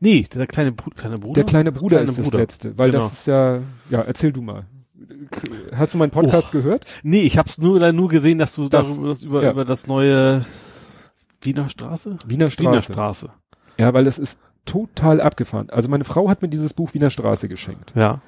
Nee, 0.00 0.26
der 0.34 0.46
kleine, 0.46 0.72
Bru 0.72 0.90
kleine 0.90 1.18
Bruder. 1.18 1.34
Der 1.34 1.44
kleine 1.44 1.72
Bruder 1.72 1.96
Kleine 1.96 2.10
ist 2.10 2.16
Bruder. 2.16 2.30
das 2.30 2.40
letzte, 2.40 2.78
weil 2.78 2.90
Genau. 2.90 3.04
das 3.04 3.12
ist 3.20 3.26
ja, 3.26 3.58
ja, 3.90 4.00
erzähl 4.02 4.32
du 4.32 4.40
mal. 4.42 4.66
Hast 5.74 5.92
du 5.94 5.98
meinen 5.98 6.10
Podcast 6.10 6.52
gehört? 6.52 6.86
Nee, 7.02 7.22
ich 7.22 7.36
hab's 7.36 7.58
nur 7.58 7.92
nur 7.92 8.08
gesehen, 8.08 8.38
dass 8.38 8.54
du 8.54 8.68
Das- 8.68 8.86
darüber, 8.86 9.14
über, 9.22 9.42
ja. 9.42 9.50
über 9.50 9.64
das 9.64 9.86
neue 9.86 10.44
Wiener 11.42 11.68
Straße? 11.68 12.16
Wiener 12.26 12.48
Straße. 12.50 12.68
Wiener 12.70 12.82
Straße. 12.82 13.28
Ja, 13.78 13.92
weil 13.92 14.04
das 14.04 14.18
ist 14.18 14.38
total 14.64 15.20
abgefahren. 15.20 15.70
Also 15.70 15.88
meine 15.88 16.04
Frau 16.04 16.28
hat 16.28 16.42
mir 16.42 16.48
dieses 16.48 16.74
Buch 16.74 16.94
Wiener 16.94 17.10
Straße 17.10 17.48
geschenkt. 17.48 17.92
Ja. 17.94 18.20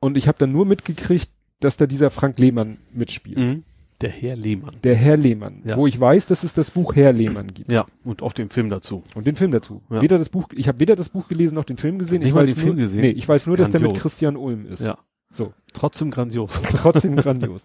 Und 0.00 0.16
ich 0.16 0.28
habe 0.28 0.38
dann 0.38 0.52
nur 0.52 0.66
mitgekriegt, 0.66 1.30
dass 1.60 1.76
da 1.76 1.86
dieser 1.86 2.10
Frank 2.10 2.38
Lehmann 2.38 2.78
mitspielt. 2.92 3.38
Mhm. 3.38 3.64
Der 4.00 4.10
Herr 4.10 4.36
Lehmann. 4.36 4.76
Der 4.84 4.94
Herr 4.94 5.16
Lehmann. 5.16 5.60
Ja. 5.64 5.76
Wo 5.76 5.88
ich 5.88 5.98
weiß, 5.98 6.26
dass 6.26 6.44
es 6.44 6.54
das 6.54 6.70
Buch 6.70 6.94
Herr 6.94 7.12
Lehmann 7.12 7.48
gibt. 7.52 7.72
Ja, 7.72 7.84
und 8.04 8.22
auch 8.22 8.32
den 8.32 8.48
Film 8.48 8.70
dazu. 8.70 9.02
Und 9.16 9.26
den 9.26 9.34
Film 9.34 9.50
dazu. 9.50 9.82
Ja. 9.90 10.00
Weder 10.00 10.18
das 10.18 10.28
Buch, 10.28 10.48
ich 10.54 10.68
habe 10.68 10.78
weder 10.78 10.94
das 10.94 11.08
Buch 11.08 11.26
gelesen 11.26 11.56
noch 11.56 11.64
den 11.64 11.78
Film 11.78 11.98
gesehen. 11.98 12.20
Nicht 12.20 12.28
ich 12.28 12.34
mal 12.34 12.42
weiß 12.42 12.50
den 12.50 12.56
nur, 12.56 12.64
Film 12.64 12.76
gesehen? 12.76 13.00
Nee, 13.00 13.10
ich 13.10 13.28
weiß 13.28 13.48
nur, 13.48 13.56
dass 13.56 13.72
der 13.72 13.80
mit. 13.80 13.96
Christian 13.96 14.36
Ulm 14.36 14.66
ist. 14.66 14.82
Ja. 14.82 14.98
So. 15.30 15.52
Trotzdem 15.72 16.12
grandios. 16.12 16.62
Trotzdem 16.76 17.16
grandios. 17.16 17.62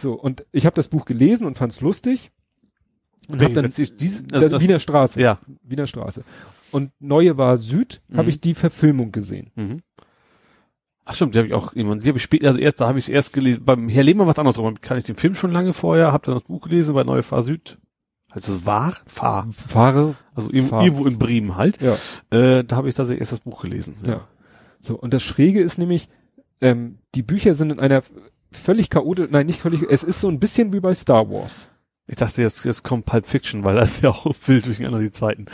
So, 0.00 0.14
und 0.14 0.46
ich 0.52 0.64
habe 0.64 0.74
das 0.74 0.88
Buch 0.88 1.04
gelesen 1.04 1.46
und 1.46 1.58
fand's 1.58 1.82
lustig. 1.82 2.30
Und 3.28 3.42
habe 3.42 3.54
dann 3.54 3.64
das, 3.64 3.74
diese, 3.74 4.24
das, 4.24 4.42
also 4.42 4.56
das, 4.56 4.62
Wiener 4.62 4.78
Straße. 4.78 5.20
ja. 5.20 5.38
Wiener 5.62 5.86
Straße. 5.86 6.24
Und 6.72 6.90
Neue 6.98 7.36
war 7.36 7.56
Süd, 7.56 8.02
Mhm. 8.08 8.16
habe 8.16 8.30
ich 8.30 8.40
die 8.40 8.54
Verfilmung 8.54 9.12
gesehen. 9.12 9.50
Mhm. 9.54 9.80
Ach 11.04 11.14
stimmt, 11.14 11.34
die 11.34 11.38
habe 11.38 11.48
ich 11.48 11.54
auch 11.54 11.74
irgendwann, 11.74 11.98
die 11.98 12.08
habe 12.08 12.18
ich 12.18 12.22
später, 12.22 12.46
also 12.48 12.60
erst, 12.60 12.80
da 12.80 12.86
habe 12.88 12.98
ich 12.98 13.04
es 13.06 13.08
erst 13.08 13.32
gelesen. 13.32 13.64
Beim 13.64 13.88
Herr 13.88 14.04
Lehmann 14.04 14.26
war 14.26 14.32
es 14.32 14.38
andersrum. 14.38 14.80
Kann 14.80 14.98
ich 14.98 15.04
den 15.04 15.16
Film 15.16 15.34
schon 15.34 15.50
lange 15.50 15.72
vorher, 15.72 16.12
habe 16.12 16.24
dann 16.26 16.34
das 16.34 16.44
Buch 16.44 16.62
gelesen 16.62 16.94
bei 16.94 17.02
Neue 17.04 17.22
Fahr 17.22 17.42
Süd. 17.42 17.78
Heißt 18.34 18.48
es 18.48 18.64
War? 18.66 18.94
Fahr. 19.04 19.46
Fahre. 19.50 20.14
Also 20.34 20.48
irgendwo, 20.50 20.70
Fahr. 20.76 20.84
irgendwo 20.84 21.06
in 21.06 21.18
Bremen 21.18 21.56
halt. 21.56 21.78
Ja. 21.82 21.96
Äh, 22.30 22.64
da 22.64 22.76
habe 22.76 22.88
ich 22.88 22.94
tatsächlich 22.94 23.20
erst 23.20 23.32
das 23.32 23.40
Buch 23.40 23.62
gelesen. 23.62 23.96
Ja. 24.06 24.26
So, 24.80 24.96
und 24.98 25.12
das 25.12 25.22
Schräge 25.22 25.60
ist 25.60 25.76
nämlich, 25.76 26.08
ähm, 26.60 26.98
die 27.14 27.22
Bücher 27.22 27.54
sind 27.54 27.72
in 27.72 27.80
einer 27.80 28.02
völlig 28.52 28.88
chaotisch, 28.88 29.28
nein, 29.30 29.46
nicht 29.46 29.60
völlig, 29.60 29.82
es 29.82 30.04
ist 30.04 30.20
so 30.20 30.28
ein 30.28 30.38
bisschen 30.40 30.72
wie 30.72 30.80
bei 30.80 30.94
Star 30.94 31.28
Wars. 31.30 31.68
Ich 32.12 32.18
dachte, 32.18 32.42
jetzt, 32.42 32.66
jetzt 32.66 32.82
kommt 32.82 33.06
Pulp 33.06 33.26
Fiction, 33.26 33.64
weil 33.64 33.74
das 33.76 33.92
ist 33.92 34.02
ja 34.02 34.10
auch 34.10 34.26
wild 34.46 34.66
durcheinander 34.66 34.98
die 35.00 35.12
Zeiten. 35.12 35.46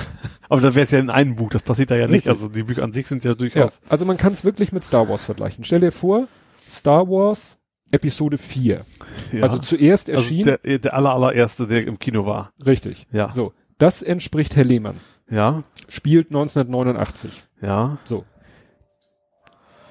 Aber 0.48 0.62
da 0.62 0.74
wäre 0.74 0.84
es 0.84 0.90
ja 0.90 0.98
in 0.98 1.10
einem 1.10 1.36
Buch, 1.36 1.50
das 1.50 1.62
passiert 1.62 1.90
da 1.90 1.94
ja 1.96 2.06
nicht. 2.06 2.26
Richtig. 2.26 2.30
Also 2.30 2.48
die 2.48 2.62
Bücher 2.62 2.84
an 2.84 2.94
sich 2.94 3.06
sind 3.06 3.22
ja 3.22 3.32
Ja, 3.32 3.34
durchaus. 3.36 3.82
also 3.90 4.06
man 4.06 4.16
kann 4.16 4.32
es 4.32 4.42
wirklich 4.42 4.72
mit 4.72 4.82
Star 4.82 5.06
Wars 5.10 5.26
vergleichen. 5.26 5.62
Stell 5.62 5.80
dir 5.80 5.92
vor, 5.92 6.26
Star 6.70 7.06
Wars 7.06 7.58
Episode 7.90 8.38
4. 8.38 8.86
Ja. 9.32 9.42
Also 9.42 9.58
zuerst 9.58 10.08
Also 10.08 10.22
erschien, 10.22 10.44
der, 10.44 10.78
der 10.78 10.94
aller, 10.94 11.12
allererste, 11.12 11.66
der 11.66 11.86
im 11.86 11.98
Kino 11.98 12.24
war. 12.24 12.54
richtig. 12.66 13.06
Ja. 13.12 13.30
So, 13.32 13.52
das 13.76 14.00
entspricht 14.02 14.56
Herr 14.56 14.64
Lehmann. 14.64 14.96
Ja. 15.28 15.60
Spielt 15.86 16.28
1989. 16.28 17.44
Ja. 17.60 17.98
So. 18.06 18.24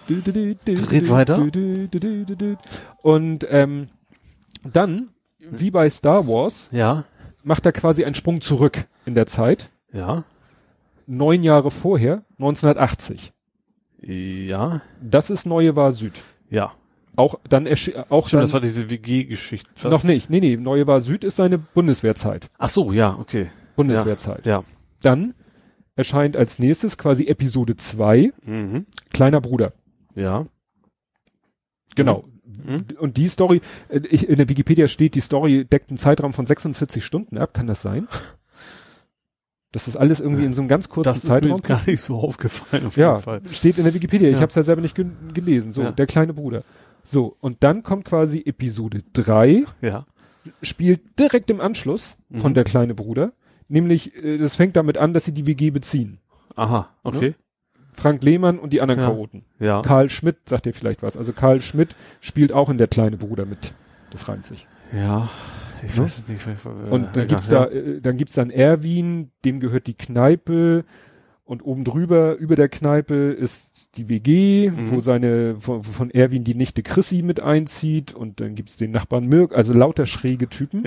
Red 0.09 1.09
weiter. 1.11 1.37
Und 3.03 3.47
ähm, 3.49 3.89
dann, 4.63 5.09
wie 5.51 5.71
bei 5.71 5.89
Star 5.89 6.27
Wars, 6.27 6.69
Ja. 6.71 7.05
macht 7.43 7.65
er 7.65 7.71
quasi 7.71 8.03
einen 8.05 8.15
Sprung 8.15 8.41
zurück 8.41 8.85
in 9.05 9.15
der 9.15 9.25
Zeit. 9.27 9.69
Ja. 9.91 10.23
Neun 11.07 11.43
Jahre 11.43 11.71
vorher, 11.71 12.23
1980. 12.37 13.31
Ja. 14.01 14.81
Das 15.01 15.29
ist 15.29 15.45
Neue 15.45 15.75
war 15.75 15.91
Süd. 15.91 16.21
Ja. 16.49 16.73
Auch 17.15 17.35
dann 17.47 17.65
auch 17.67 17.73
Stimmt, 17.77 18.03
dann, 18.09 18.41
das 18.41 18.53
war 18.53 18.59
diese 18.61 18.89
WG-Geschichte. 18.89 19.87
noch 19.89 20.03
nicht. 20.03 20.29
Nee, 20.29 20.41
nee, 20.41 20.57
Neue 20.57 20.85
war 20.85 20.99
Süd 20.99 21.23
ist 21.23 21.37
seine 21.37 21.57
Bundeswehrzeit. 21.57 22.49
Ach 22.57 22.69
so, 22.69 22.91
ja, 22.91 23.15
okay. 23.17 23.49
Bundeswehrzeit. 23.75 24.45
Ja. 24.45 24.63
Dann 25.01 25.33
erscheint 25.95 26.35
als 26.35 26.59
nächstes 26.59 26.97
quasi 26.97 27.27
Episode 27.27 27.77
2, 27.77 28.33
Mhm. 28.43 28.85
kleiner 29.11 29.39
Bruder. 29.39 29.71
Ja. 30.13 30.45
Genau. 31.95 32.25
Mhm. 32.67 32.85
Und 32.97 33.17
die 33.17 33.27
Story, 33.29 33.61
äh, 33.89 33.99
ich, 34.09 34.27
in 34.27 34.37
der 34.37 34.49
Wikipedia 34.49 34.87
steht, 34.87 35.15
die 35.15 35.21
Story 35.21 35.65
deckt 35.65 35.89
einen 35.89 35.97
Zeitraum 35.97 36.33
von 36.33 36.45
46 36.45 37.03
Stunden 37.03 37.37
ab. 37.37 37.53
Kann 37.53 37.67
das 37.67 37.81
sein? 37.81 38.07
Das 39.71 39.89
ist 39.89 39.97
alles 39.97 40.21
irgendwie 40.21 40.45
in 40.45 40.53
so 40.53 40.61
einem 40.61 40.69
ganz 40.69 40.87
kurzen 40.87 41.09
Das 41.09 41.17
ist 41.17 41.25
mir 41.29 41.41
Zeitraum. 41.41 41.61
gar 41.61 41.81
nicht 41.85 41.99
so 42.01 42.15
aufgefallen, 42.15 42.85
auf 42.85 42.95
ja, 42.95 43.21
steht 43.51 43.77
in 43.77 43.83
der 43.83 43.93
Wikipedia. 43.93 44.29
Ich 44.29 44.35
Ja. 44.35 44.41
habe 44.41 44.49
es 44.49 44.55
ja 44.55 44.63
selber 44.63 44.81
nicht 44.81 44.95
ge 44.95 45.05
gelesen. 45.33 45.73
So, 45.73 45.81
Ja. 45.81 45.91
der 45.91 46.05
kleine 46.05 46.33
Bruder. 46.33 46.63
So, 47.03 47.35
und 47.41 47.57
dann 47.61 47.83
kommt 47.83 48.05
quasi 48.05 48.41
Episode 48.45 48.99
3, 49.11 49.65
Ja. 49.81 50.05
spielt 50.61 51.19
direkt 51.19 51.49
im 51.49 51.59
Anschluss 51.59 52.17
von 52.31 52.51
Mhm. 52.51 52.55
der 52.55 52.63
kleine 52.63 52.93
Bruder. 52.95 53.33
Nämlich, 53.67 54.15
äh, 54.15 54.37
das 54.37 54.55
fängt 54.55 54.77
damit 54.77 54.97
an, 54.97 55.13
dass 55.13 55.25
sie 55.25 55.33
die 55.33 55.45
WG 55.45 55.71
beziehen. 55.71 56.19
Aha, 56.55 56.87
okay. 57.03 57.35
Frank 57.95 58.23
Lehmann 58.23 58.59
und 58.59 58.73
die 58.73 58.81
anderen 58.81 59.01
Ja. 59.01 59.07
Chaoten. 59.07 59.45
Ja. 59.59 59.81
Karl 59.81 60.09
Schmidt, 60.09 60.37
sagt 60.47 60.65
dir 60.65 60.73
vielleicht 60.73 61.01
was. 61.03 61.17
Also 61.17 61.33
Karl 61.33 61.61
Schmidt 61.61 61.95
spielt 62.21 62.51
auch 62.51 62.69
in 62.69 62.77
der 62.77 62.87
kleine 62.87 63.17
Bruder 63.17 63.45
mit. 63.45 63.73
Das 64.11 64.27
reimt 64.27 64.45
sich. 64.45 64.67
Ja. 64.93 65.29
Ich 65.85 65.97
Ne? 65.97 66.03
weiß 66.03 66.19
es 66.19 66.27
nicht. 66.27 66.45
äh, 66.47 66.69
Und 66.89 67.03
dann 67.15 67.23
ja, 67.23 67.25
gibt's 67.25 67.49
ja. 67.51 67.65
da, 67.65 67.71
äh, 67.71 68.01
dann 68.01 68.17
gibt's 68.17 68.33
dann 68.35 68.49
Erwin, 68.49 69.31
dem 69.43 69.59
gehört 69.59 69.87
die 69.87 69.93
Kneipe 69.93 70.85
und 71.43 71.63
oben 71.63 71.83
drüber, 71.83 72.35
über 72.37 72.55
der 72.55 72.69
Kneipe 72.69 73.13
ist 73.31 73.89
die 73.97 74.09
WG, 74.09 74.71
Mhm. 74.71 74.91
wo 74.91 74.99
seine, 74.99 75.57
von, 75.59 75.83
von 75.83 76.09
Erwin 76.09 76.43
die 76.43 76.55
Nichte 76.55 76.81
Chrissy 76.81 77.21
mit 77.21 77.41
einzieht 77.41 78.13
und 78.13 78.39
dann 78.41 78.55
gibt's 78.55 78.77
den 78.77 78.91
Nachbarn 78.91 79.27
Mirk, 79.27 79.53
also 79.55 79.73
lauter 79.73 80.05
schräge 80.07 80.47
Typen. 80.49 80.83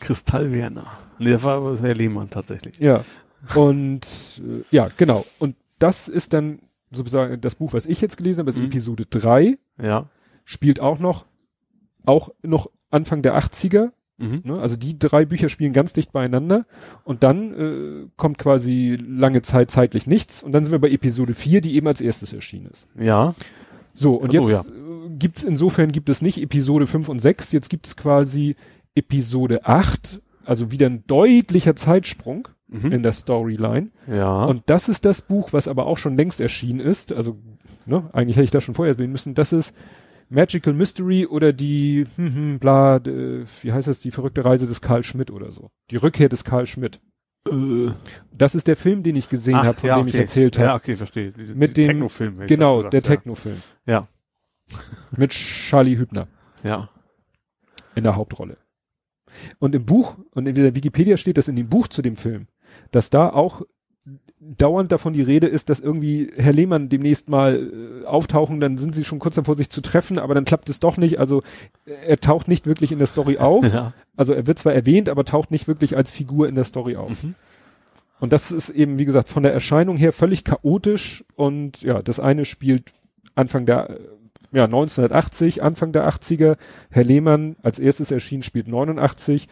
Kristall 0.00 0.52
Werner. 0.52 0.86
Nee, 1.18 1.30
das 1.30 1.44
war 1.44 1.56
aber 1.56 1.78
Herr 1.80 1.94
Lehmann 1.94 2.28
tatsächlich. 2.28 2.78
Ja. 2.78 3.04
Und 3.54 4.06
äh, 4.38 4.64
ja, 4.70 4.88
genau. 4.96 5.24
Und 5.38 5.56
das 5.78 6.08
ist 6.08 6.32
dann 6.32 6.60
sozusagen 6.90 7.40
das 7.40 7.54
Buch, 7.56 7.72
was 7.72 7.86
ich 7.86 8.00
jetzt 8.00 8.16
gelesen 8.16 8.40
habe, 8.40 8.50
ist 8.50 8.58
Mhm. 8.58 8.66
Episode 8.66 9.06
3, 9.06 9.58
Ja. 9.80 10.08
spielt 10.44 10.80
auch 10.80 10.98
noch, 10.98 11.26
auch 12.04 12.30
noch 12.42 12.70
Anfang 12.90 13.22
der 13.22 13.36
80er. 13.36 13.92
Mhm. 14.18 14.40
Ne? 14.44 14.58
Also 14.58 14.76
die 14.76 14.98
drei 14.98 15.26
Bücher 15.26 15.48
spielen 15.50 15.74
ganz 15.74 15.92
dicht 15.92 16.10
beieinander 16.12 16.64
und 17.04 17.22
dann 17.22 17.52
äh, 17.52 18.08
kommt 18.16 18.38
quasi 18.38 18.96
lange 19.06 19.42
Zeit 19.42 19.70
zeitlich 19.70 20.06
nichts 20.06 20.42
und 20.42 20.52
dann 20.52 20.64
sind 20.64 20.72
wir 20.72 20.78
bei 20.78 20.90
Episode 20.90 21.34
4, 21.34 21.60
die 21.60 21.74
eben 21.74 21.86
als 21.86 22.00
erstes 22.00 22.32
erschienen 22.32 22.66
ist. 22.72 22.86
Ja. 22.98 23.34
So, 23.92 24.14
und 24.14 24.32
so, 24.32 24.48
jetzt 24.48 24.68
äh, 24.70 24.72
gibt's 25.18 25.42
insofern 25.42 25.92
gibt 25.92 26.08
es 26.08 26.22
nicht 26.22 26.38
Episode 26.40 26.86
5 26.86 27.08
und 27.10 27.18
6, 27.18 27.52
jetzt 27.52 27.68
gibt 27.68 27.86
es 27.88 27.96
quasi 27.96 28.56
Episode 28.94 29.66
8, 29.66 30.22
also 30.46 30.70
wieder 30.70 30.86
ein 30.86 31.04
deutlicher 31.06 31.76
Zeitsprung 31.76 32.48
Mhm. 32.68 32.92
in 32.92 33.02
der 33.02 33.12
Storyline. 33.12 33.90
ja. 34.08 34.44
Und 34.44 34.64
das 34.66 34.88
ist 34.88 35.04
das 35.04 35.22
Buch, 35.22 35.52
was 35.52 35.68
aber 35.68 35.86
auch 35.86 35.98
schon 35.98 36.16
längst 36.16 36.40
erschienen 36.40 36.80
ist. 36.80 37.12
Also, 37.12 37.38
ne, 37.86 38.10
eigentlich 38.12 38.36
hätte 38.36 38.44
ich 38.44 38.50
das 38.50 38.64
schon 38.64 38.74
vorher 38.74 38.94
erwähnen 38.94 39.12
müssen. 39.12 39.34
Das 39.34 39.52
ist 39.52 39.72
Magical 40.28 40.72
Mystery 40.74 41.26
oder 41.26 41.52
die, 41.52 42.06
hm, 42.16 42.34
hm, 42.34 42.58
bla, 42.58 42.96
äh, 42.96 43.44
wie 43.62 43.72
heißt 43.72 43.86
das, 43.86 44.00
die 44.00 44.10
verrückte 44.10 44.44
Reise 44.44 44.66
des 44.66 44.80
Karl 44.80 45.04
Schmidt 45.04 45.30
oder 45.30 45.52
so. 45.52 45.70
Die 45.92 45.96
Rückkehr 45.96 46.28
des 46.28 46.42
Karl 46.42 46.66
Schmidt. 46.66 47.00
äh, 47.48 47.90
Das 48.36 48.56
ist 48.56 48.66
der 48.66 48.76
Film, 48.76 49.04
den 49.04 49.14
ich 49.14 49.28
gesehen 49.28 49.56
habe, 49.58 49.74
von 49.78 49.88
ja, 49.88 49.96
dem 49.98 50.08
ich 50.08 50.14
okay. 50.14 50.22
erzählt 50.22 50.58
habe. 50.58 50.66
Ja, 50.66 50.74
okay, 50.74 50.96
verstehe. 50.96 51.30
Diese, 51.30 51.56
Mit 51.56 51.76
dem- 51.76 51.86
Techno-Film. 51.86 52.40
ich 52.42 52.48
genau, 52.48 52.76
gesagt, 52.78 52.92
der 52.94 53.00
ja. 53.02 53.06
Techno-Film. 53.06 53.62
Ja. 53.86 54.08
Mit 55.16 55.30
Charlie 55.30 55.96
Hübner 55.96 56.26
Ja. 56.64 56.88
in 57.94 58.02
der 58.02 58.16
Hauptrolle. 58.16 58.56
Und 59.60 59.74
im 59.74 59.84
Buch, 59.84 60.16
und 60.32 60.46
in 60.48 60.54
der 60.54 60.74
Wikipedia 60.74 61.16
steht 61.16 61.36
das 61.36 61.46
in 61.46 61.56
dem 61.56 61.68
Buch 61.68 61.88
zu 61.88 62.00
dem 62.02 62.16
Film, 62.16 62.46
dass 62.90 63.10
da 63.10 63.30
auch 63.30 63.62
dauernd 64.38 64.92
davon 64.92 65.12
die 65.12 65.22
Rede 65.22 65.46
ist, 65.46 65.70
dass 65.70 65.80
irgendwie 65.80 66.30
Herr 66.36 66.52
Lehmann 66.52 66.88
demnächst 66.88 67.28
mal 67.28 68.02
äh, 68.02 68.06
auftauchen, 68.06 68.60
dann 68.60 68.78
sind 68.78 68.94
sie 68.94 69.04
schon 69.04 69.18
kurz 69.18 69.34
davor, 69.34 69.56
sich 69.56 69.70
zu 69.70 69.80
treffen, 69.80 70.18
aber 70.18 70.34
dann 70.34 70.44
klappt 70.44 70.68
es 70.68 70.78
doch 70.78 70.96
nicht. 70.96 71.18
Also 71.18 71.42
äh, 71.86 71.92
er 72.06 72.18
taucht 72.18 72.46
nicht 72.46 72.66
wirklich 72.66 72.92
in 72.92 72.98
der 72.98 73.08
Story 73.08 73.38
auf. 73.38 73.72
Ja. 73.72 73.92
Also 74.16 74.34
er 74.34 74.46
wird 74.46 74.58
zwar 74.58 74.74
erwähnt, 74.74 75.08
aber 75.08 75.24
taucht 75.24 75.50
nicht 75.50 75.68
wirklich 75.68 75.96
als 75.96 76.10
Figur 76.10 76.48
in 76.48 76.54
der 76.54 76.64
Story 76.64 76.96
auf. 76.96 77.22
Mhm. 77.22 77.34
Und 78.18 78.32
das 78.32 78.50
ist 78.50 78.70
eben, 78.70 78.98
wie 78.98 79.04
gesagt, 79.04 79.28
von 79.28 79.42
der 79.42 79.52
Erscheinung 79.52 79.96
her 79.96 80.12
völlig 80.12 80.44
chaotisch 80.44 81.24
und 81.34 81.82
ja, 81.82 82.02
das 82.02 82.20
eine 82.20 82.44
spielt 82.44 82.92
Anfang 83.34 83.66
der, 83.66 83.90
äh, 83.90 83.98
ja, 84.52 84.64
1980, 84.64 85.62
Anfang 85.62 85.92
der 85.92 86.08
80er. 86.08 86.56
Herr 86.90 87.04
Lehmann 87.04 87.56
als 87.62 87.78
erstes 87.78 88.10
erschienen, 88.10 88.42
spielt 88.42 88.68
89 88.68 89.48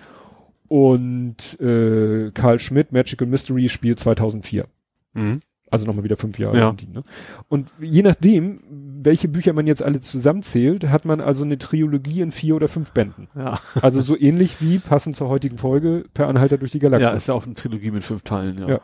und 0.69 1.61
äh, 1.61 2.31
Karl 2.32 2.59
Schmidt, 2.59 2.93
Magical 2.93 3.27
Mystery, 3.28 3.69
spielt 3.69 3.99
2004. 4.01 4.66
Mhm. 5.15 5.41
Also 5.70 5.86
nochmal 5.86 6.05
wieder 6.05 6.16
fünf 6.16 6.39
Jahre. 6.39 6.57
Ja. 6.57 6.73
Die, 6.73 6.86
ne? 6.86 7.03
Und 7.49 7.73
je 7.81 8.03
nachdem, 8.03 8.61
welche 9.03 9.28
Bücher 9.28 9.53
man 9.53 9.66
jetzt 9.66 9.82
alle 9.82 9.99
zusammenzählt, 10.01 10.89
hat 10.89 11.05
man 11.05 11.20
also 11.20 11.45
eine 11.45 11.59
Trilogie 11.59 12.20
in 12.20 12.31
vier 12.31 12.55
oder 12.55 12.69
fünf 12.69 12.93
Bänden. 12.93 13.28
Ja. 13.35 13.59
Also 13.81 14.01
so 14.01 14.16
ähnlich 14.16 14.61
wie, 14.61 14.78
passend 14.78 15.16
zur 15.16 15.28
heutigen 15.28 15.59
Folge, 15.59 16.05
Per 16.15 16.28
Anhalter 16.28 16.59
durch 16.59 16.70
die 16.70 16.78
Galaxie. 16.78 17.07
ja, 17.07 17.12
ist 17.12 17.27
ja 17.27 17.35
auch 17.35 17.45
eine 17.45 17.55
Trilogie 17.55 17.91
mit 17.91 18.05
fünf 18.05 18.23
Teilen, 18.23 18.59
ja. 18.59 18.69
Ja. 18.69 18.81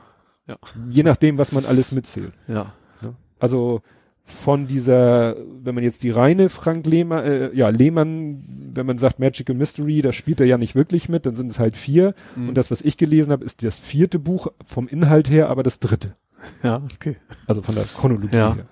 Ja. 0.49 0.57
Je 0.89 1.05
nachdem, 1.05 1.39
was 1.39 1.53
man 1.53 1.65
alles 1.65 1.93
mitzählt. 1.93 2.33
ja. 2.49 2.73
Also 3.39 3.81
von 4.31 4.67
dieser, 4.67 5.37
wenn 5.63 5.75
man 5.75 5.85
jetzt 5.85 6.03
die 6.03 6.11
reine 6.11 6.49
Frank 6.49 6.87
Lehmann, 6.87 7.25
äh, 7.25 7.55
ja, 7.55 7.69
Lehmann, 7.69 8.43
wenn 8.73 8.87
man 8.87 8.99
sagt 8.99 9.19
Magical 9.19 9.55
Mystery, 9.57 10.01
da 10.03 10.13
spielt 10.13 10.41
er 10.41 10.47
ja 10.47 10.57
nicht 10.59 10.75
wirklich 10.75 11.09
mit, 11.09 11.27
dann 11.27 11.35
sind 11.35 11.51
es 11.51 11.59
halt 11.59 11.77
vier. 11.77 12.15
Mhm. 12.37 12.51
Und 12.51 12.55
das, 12.59 12.71
was 12.71 12.81
ich 12.81 12.97
gelesen 12.97 13.33
habe, 13.33 13.45
ist 13.45 13.63
das 13.63 13.79
vierte 13.79 14.19
Buch 14.19 14.49
vom 14.65 14.89
Inhalt 14.89 15.29
her, 15.29 15.49
aber 15.51 15.63
das 15.63 15.81
dritte. 15.81 16.15
Ja, 16.63 16.83
okay. 16.95 17.17
Also 17.47 17.61
von 17.61 17.75
der 17.75 17.85
Chronologie 17.85 18.35
Ja. 18.37 18.55
her. 18.55 18.67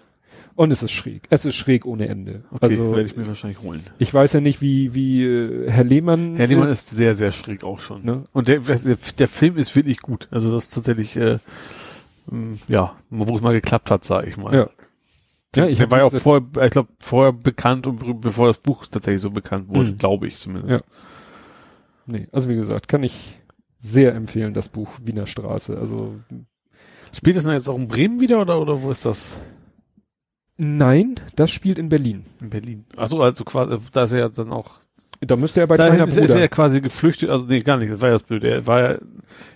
Und 0.54 0.72
es 0.72 0.82
ist 0.82 0.90
schräg. 0.90 1.22
Es 1.30 1.44
ist 1.44 1.54
schräg 1.54 1.86
ohne 1.86 2.08
Ende. 2.08 2.42
Okay, 2.50 2.64
also 2.70 2.90
werde 2.90 3.02
ich 3.02 3.16
mir 3.16 3.26
wahrscheinlich 3.28 3.60
holen. 3.60 3.80
ich 3.98 4.12
weiß 4.12 4.32
ja 4.32 4.40
nicht, 4.40 4.60
wie, 4.60 4.92
wie 4.92 5.22
äh, 5.22 5.70
Herr 5.70 5.84
Lehmann. 5.84 6.34
Herr 6.36 6.48
Lehmann 6.48 6.68
ist 6.68 6.90
sehr, 6.90 7.14
sehr 7.14 7.30
schräg 7.30 7.62
auch 7.62 7.78
schon. 7.78 8.04
Ne? 8.04 8.24
Und 8.32 8.48
der, 8.48 8.58
der, 8.60 8.96
der 9.18 9.28
Film 9.28 9.56
ist 9.56 9.76
wirklich 9.76 10.00
gut. 10.00 10.26
Also 10.32 10.50
das 10.52 10.64
ist 10.64 10.74
tatsächlich, 10.74 11.16
äh, 11.16 11.38
ja, 12.66 12.94
wo 13.10 13.36
es 13.36 13.40
mal 13.42 13.52
geklappt 13.52 13.90
hat, 13.90 14.04
sage 14.04 14.28
ich 14.28 14.36
mal. 14.36 14.54
Ja. 14.54 14.68
Der, 15.54 15.64
Ja, 15.64 15.70
ich 15.70 15.78
der 15.78 15.90
war 15.90 15.98
ja 15.98 16.04
auch 16.04 16.12
vorher, 16.14 16.46
ich 16.64 16.72
glaube, 16.72 16.90
vorher 16.98 17.32
bekannt 17.32 17.86
und 17.86 17.98
be- 18.00 18.14
bevor 18.14 18.48
das 18.48 18.58
Buch 18.58 18.86
tatsächlich 18.86 19.22
so 19.22 19.30
bekannt 19.30 19.68
wurde, 19.68 19.92
Mhm. 19.92 19.96
glaube 19.96 20.26
ich 20.28 20.36
zumindest. 20.38 20.84
Nee, 22.06 22.28
also 22.32 22.48
wie 22.48 22.56
gesagt, 22.56 22.88
kann 22.88 23.02
ich 23.02 23.40
sehr 23.78 24.14
empfehlen, 24.14 24.54
das 24.54 24.68
Buch 24.68 24.90
Wiener 25.02 25.26
Straße. 25.26 25.78
Also 25.78 26.16
Spielt 27.14 27.36
das 27.36 27.44
denn 27.44 27.52
jetzt 27.54 27.68
auch 27.68 27.76
in 27.76 27.88
Bremen 27.88 28.20
wieder 28.20 28.40
oder, 28.40 28.60
oder 28.60 28.82
wo 28.82 28.90
ist 28.90 29.04
das? 29.04 29.38
nein, 30.56 31.14
das 31.36 31.50
spielt 31.50 31.78
in 31.78 31.88
Berlin. 31.88 32.26
In 32.40 32.50
Berlin. 32.50 32.84
Achso, 32.96 33.22
also 33.22 33.44
quasi, 33.44 33.78
da 33.92 34.02
ist 34.04 34.12
ja 34.12 34.28
dann 34.28 34.52
auch, 34.52 34.72
Da 35.20 35.34
müsste 35.36 35.60
er 35.60 35.66
bei 35.66 35.76
da 35.76 35.86
kleiner 35.88 36.06
ist, 36.06 36.16
er- 36.16 36.24
ist 36.24 36.30
er 36.30 36.36
Bruder. 36.36 36.48
quasi 36.48 36.80
geflüchtet, 36.80 37.28
also 37.30 37.46
nee, 37.46 37.58
gar 37.60 37.76
nicht, 37.76 37.92
das 37.92 38.00
war 38.00 38.08
ja 38.08 38.14
das 38.14 38.22
Blöde. 38.22 38.50
Er 38.50 38.66
war 38.68 38.80
ja, 38.80 38.98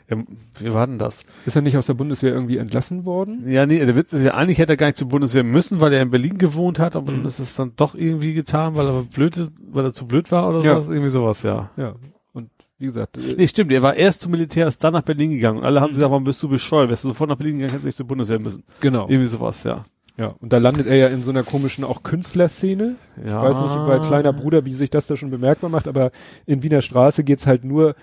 er, 0.08 0.24
wie 0.58 0.74
war 0.74 0.86
denn 0.88 0.98
das? 0.98 1.24
Ist 1.46 1.54
er 1.54 1.62
nicht 1.62 1.76
aus 1.76 1.86
der 1.86 1.94
Bundeswehr 1.94 2.32
irgendwie 2.34 2.56
entlassen 2.56 3.04
worden? 3.04 3.44
Ja, 3.48 3.64
nee, 3.64 3.78
der 3.78 3.94
Witz 3.96 4.12
ist 4.12 4.24
ja, 4.24 4.34
eigentlich 4.34 4.58
hätte 4.58 4.72
er 4.72 4.76
gar 4.76 4.86
nicht 4.86 4.96
zur 4.98 5.08
Bundeswehr 5.08 5.44
müssen, 5.44 5.80
weil 5.80 5.92
er 5.92 6.02
in 6.02 6.10
Berlin 6.10 6.36
gewohnt 6.38 6.78
hat, 6.80 6.96
aber 6.96 7.12
Mhm. 7.12 7.18
dann 7.18 7.26
ist 7.26 7.38
es 7.38 7.54
dann 7.54 7.72
doch 7.76 7.94
irgendwie 7.94 8.34
getan, 8.34 8.74
weil 8.74 8.86
er 8.86 9.02
blöd 9.04 9.40
weil 9.70 9.84
er 9.84 9.92
zu 9.92 10.06
blöd 10.06 10.32
war 10.32 10.48
oder 10.48 10.62
Ja. 10.64 10.74
sowas, 10.74 10.88
irgendwie 10.88 11.10
sowas, 11.10 11.42
ja. 11.44 11.70
Ja. 11.76 11.94
Und 12.32 12.50
wie 12.78 12.86
gesagt, 12.86 13.16
äh, 13.18 13.34
Nee, 13.38 13.46
stimmt, 13.46 13.70
er 13.70 13.82
war 13.82 13.94
erst 13.94 14.22
zum 14.22 14.32
Militär, 14.32 14.66
ist 14.66 14.82
dann 14.82 14.92
nach 14.94 15.02
Berlin 15.02 15.30
gegangen 15.30 15.58
und 15.60 15.64
alle 15.64 15.80
haben 15.80 15.90
gesagt, 15.92 16.10
warum 16.10 16.24
bist 16.24 16.42
du 16.42 16.48
bescheuert? 16.48 16.90
Wärst 16.90 17.04
du 17.04 17.08
sofort 17.08 17.30
nach 17.30 17.36
Berlin 17.36 17.58
gegangen, 17.58 17.70
hättest 17.70 17.84
du 17.84 17.88
nicht 17.88 17.96
zur 17.96 18.06
Bundeswehr 18.08 18.40
müssen. 18.40 18.64
genau. 18.80 19.08
Irgendwie 19.08 19.28
sowas, 19.28 19.62
ja. 19.62 19.84
Ja. 20.16 20.34
Und 20.40 20.52
da 20.52 20.58
landet 20.58 20.86
er 20.86 20.96
ja 20.96 21.08
in 21.08 21.20
so 21.20 21.30
einer 21.30 21.42
komischen 21.42 21.84
auch 21.84 22.02
Künstlerszene. 22.02 22.96
ja. 23.24 23.36
Ich 23.36 23.48
weiß 23.48 23.60
nicht, 23.62 23.86
bei 23.86 23.98
kleiner 23.98 24.32
Bruder, 24.32 24.64
wie 24.64 24.74
sich 24.74 24.90
das 24.90 25.06
da 25.06 25.16
schon 25.16 25.30
bemerkbar 25.30 25.70
macht, 25.70 25.88
aber 25.88 26.10
in 26.46 26.62
Wiener 26.62 26.82
Straße 26.82 27.24
geht's 27.24 27.46
halt 27.46 27.64
nur 27.64 27.94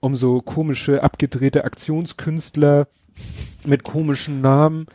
um 0.00 0.14
so 0.14 0.40
komische, 0.40 1.02
abgedrehte 1.02 1.64
Aktionskünstler 1.64 2.86
mit 3.66 3.82
komischen 3.82 4.40
Namen, 4.40 4.86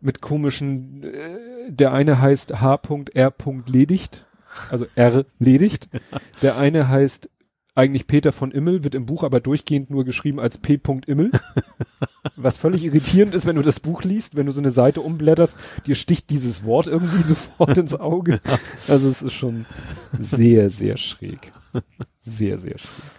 mit 0.00 0.20
komischen, 0.20 1.04
äh, 1.04 1.70
der 1.70 1.92
eine 1.92 2.20
heißt 2.20 2.60
H.R. 2.60 3.32
Ledigt, 3.66 4.26
also 4.70 4.86
R. 4.94 5.24
Ledigt. 5.38 5.88
Der 6.42 6.56
eine 6.56 6.88
heißt 6.88 7.28
eigentlich 7.78 8.08
Peter 8.08 8.32
von 8.32 8.50
Immel, 8.50 8.82
wird 8.82 8.96
im 8.96 9.06
Buch 9.06 9.22
aber 9.22 9.38
durchgehend 9.38 9.88
nur 9.88 10.04
geschrieben 10.04 10.40
als 10.40 10.58
P. 10.58 10.80
Immel. 11.06 11.30
Was 12.36 12.58
völlig 12.58 12.82
irritierend 12.82 13.34
ist, 13.34 13.46
wenn 13.46 13.54
du 13.54 13.62
das 13.62 13.78
Buch 13.78 14.02
liest, 14.02 14.36
wenn 14.36 14.46
du 14.46 14.52
so 14.52 14.60
eine 14.60 14.70
Seite 14.70 15.00
umblätterst, 15.00 15.58
dir 15.86 15.94
sticht 15.94 16.28
dieses 16.30 16.64
Wort 16.64 16.88
irgendwie 16.88 17.22
sofort 17.22 17.78
ins 17.78 17.94
Auge. 17.94 18.40
Also 18.88 19.08
es 19.08 19.22
ist 19.22 19.32
schon 19.34 19.64
sehr, 20.18 20.70
sehr 20.70 20.96
schräg. 20.96 21.52
Sehr, 22.18 22.58
sehr 22.58 22.78
schräg. 22.78 23.12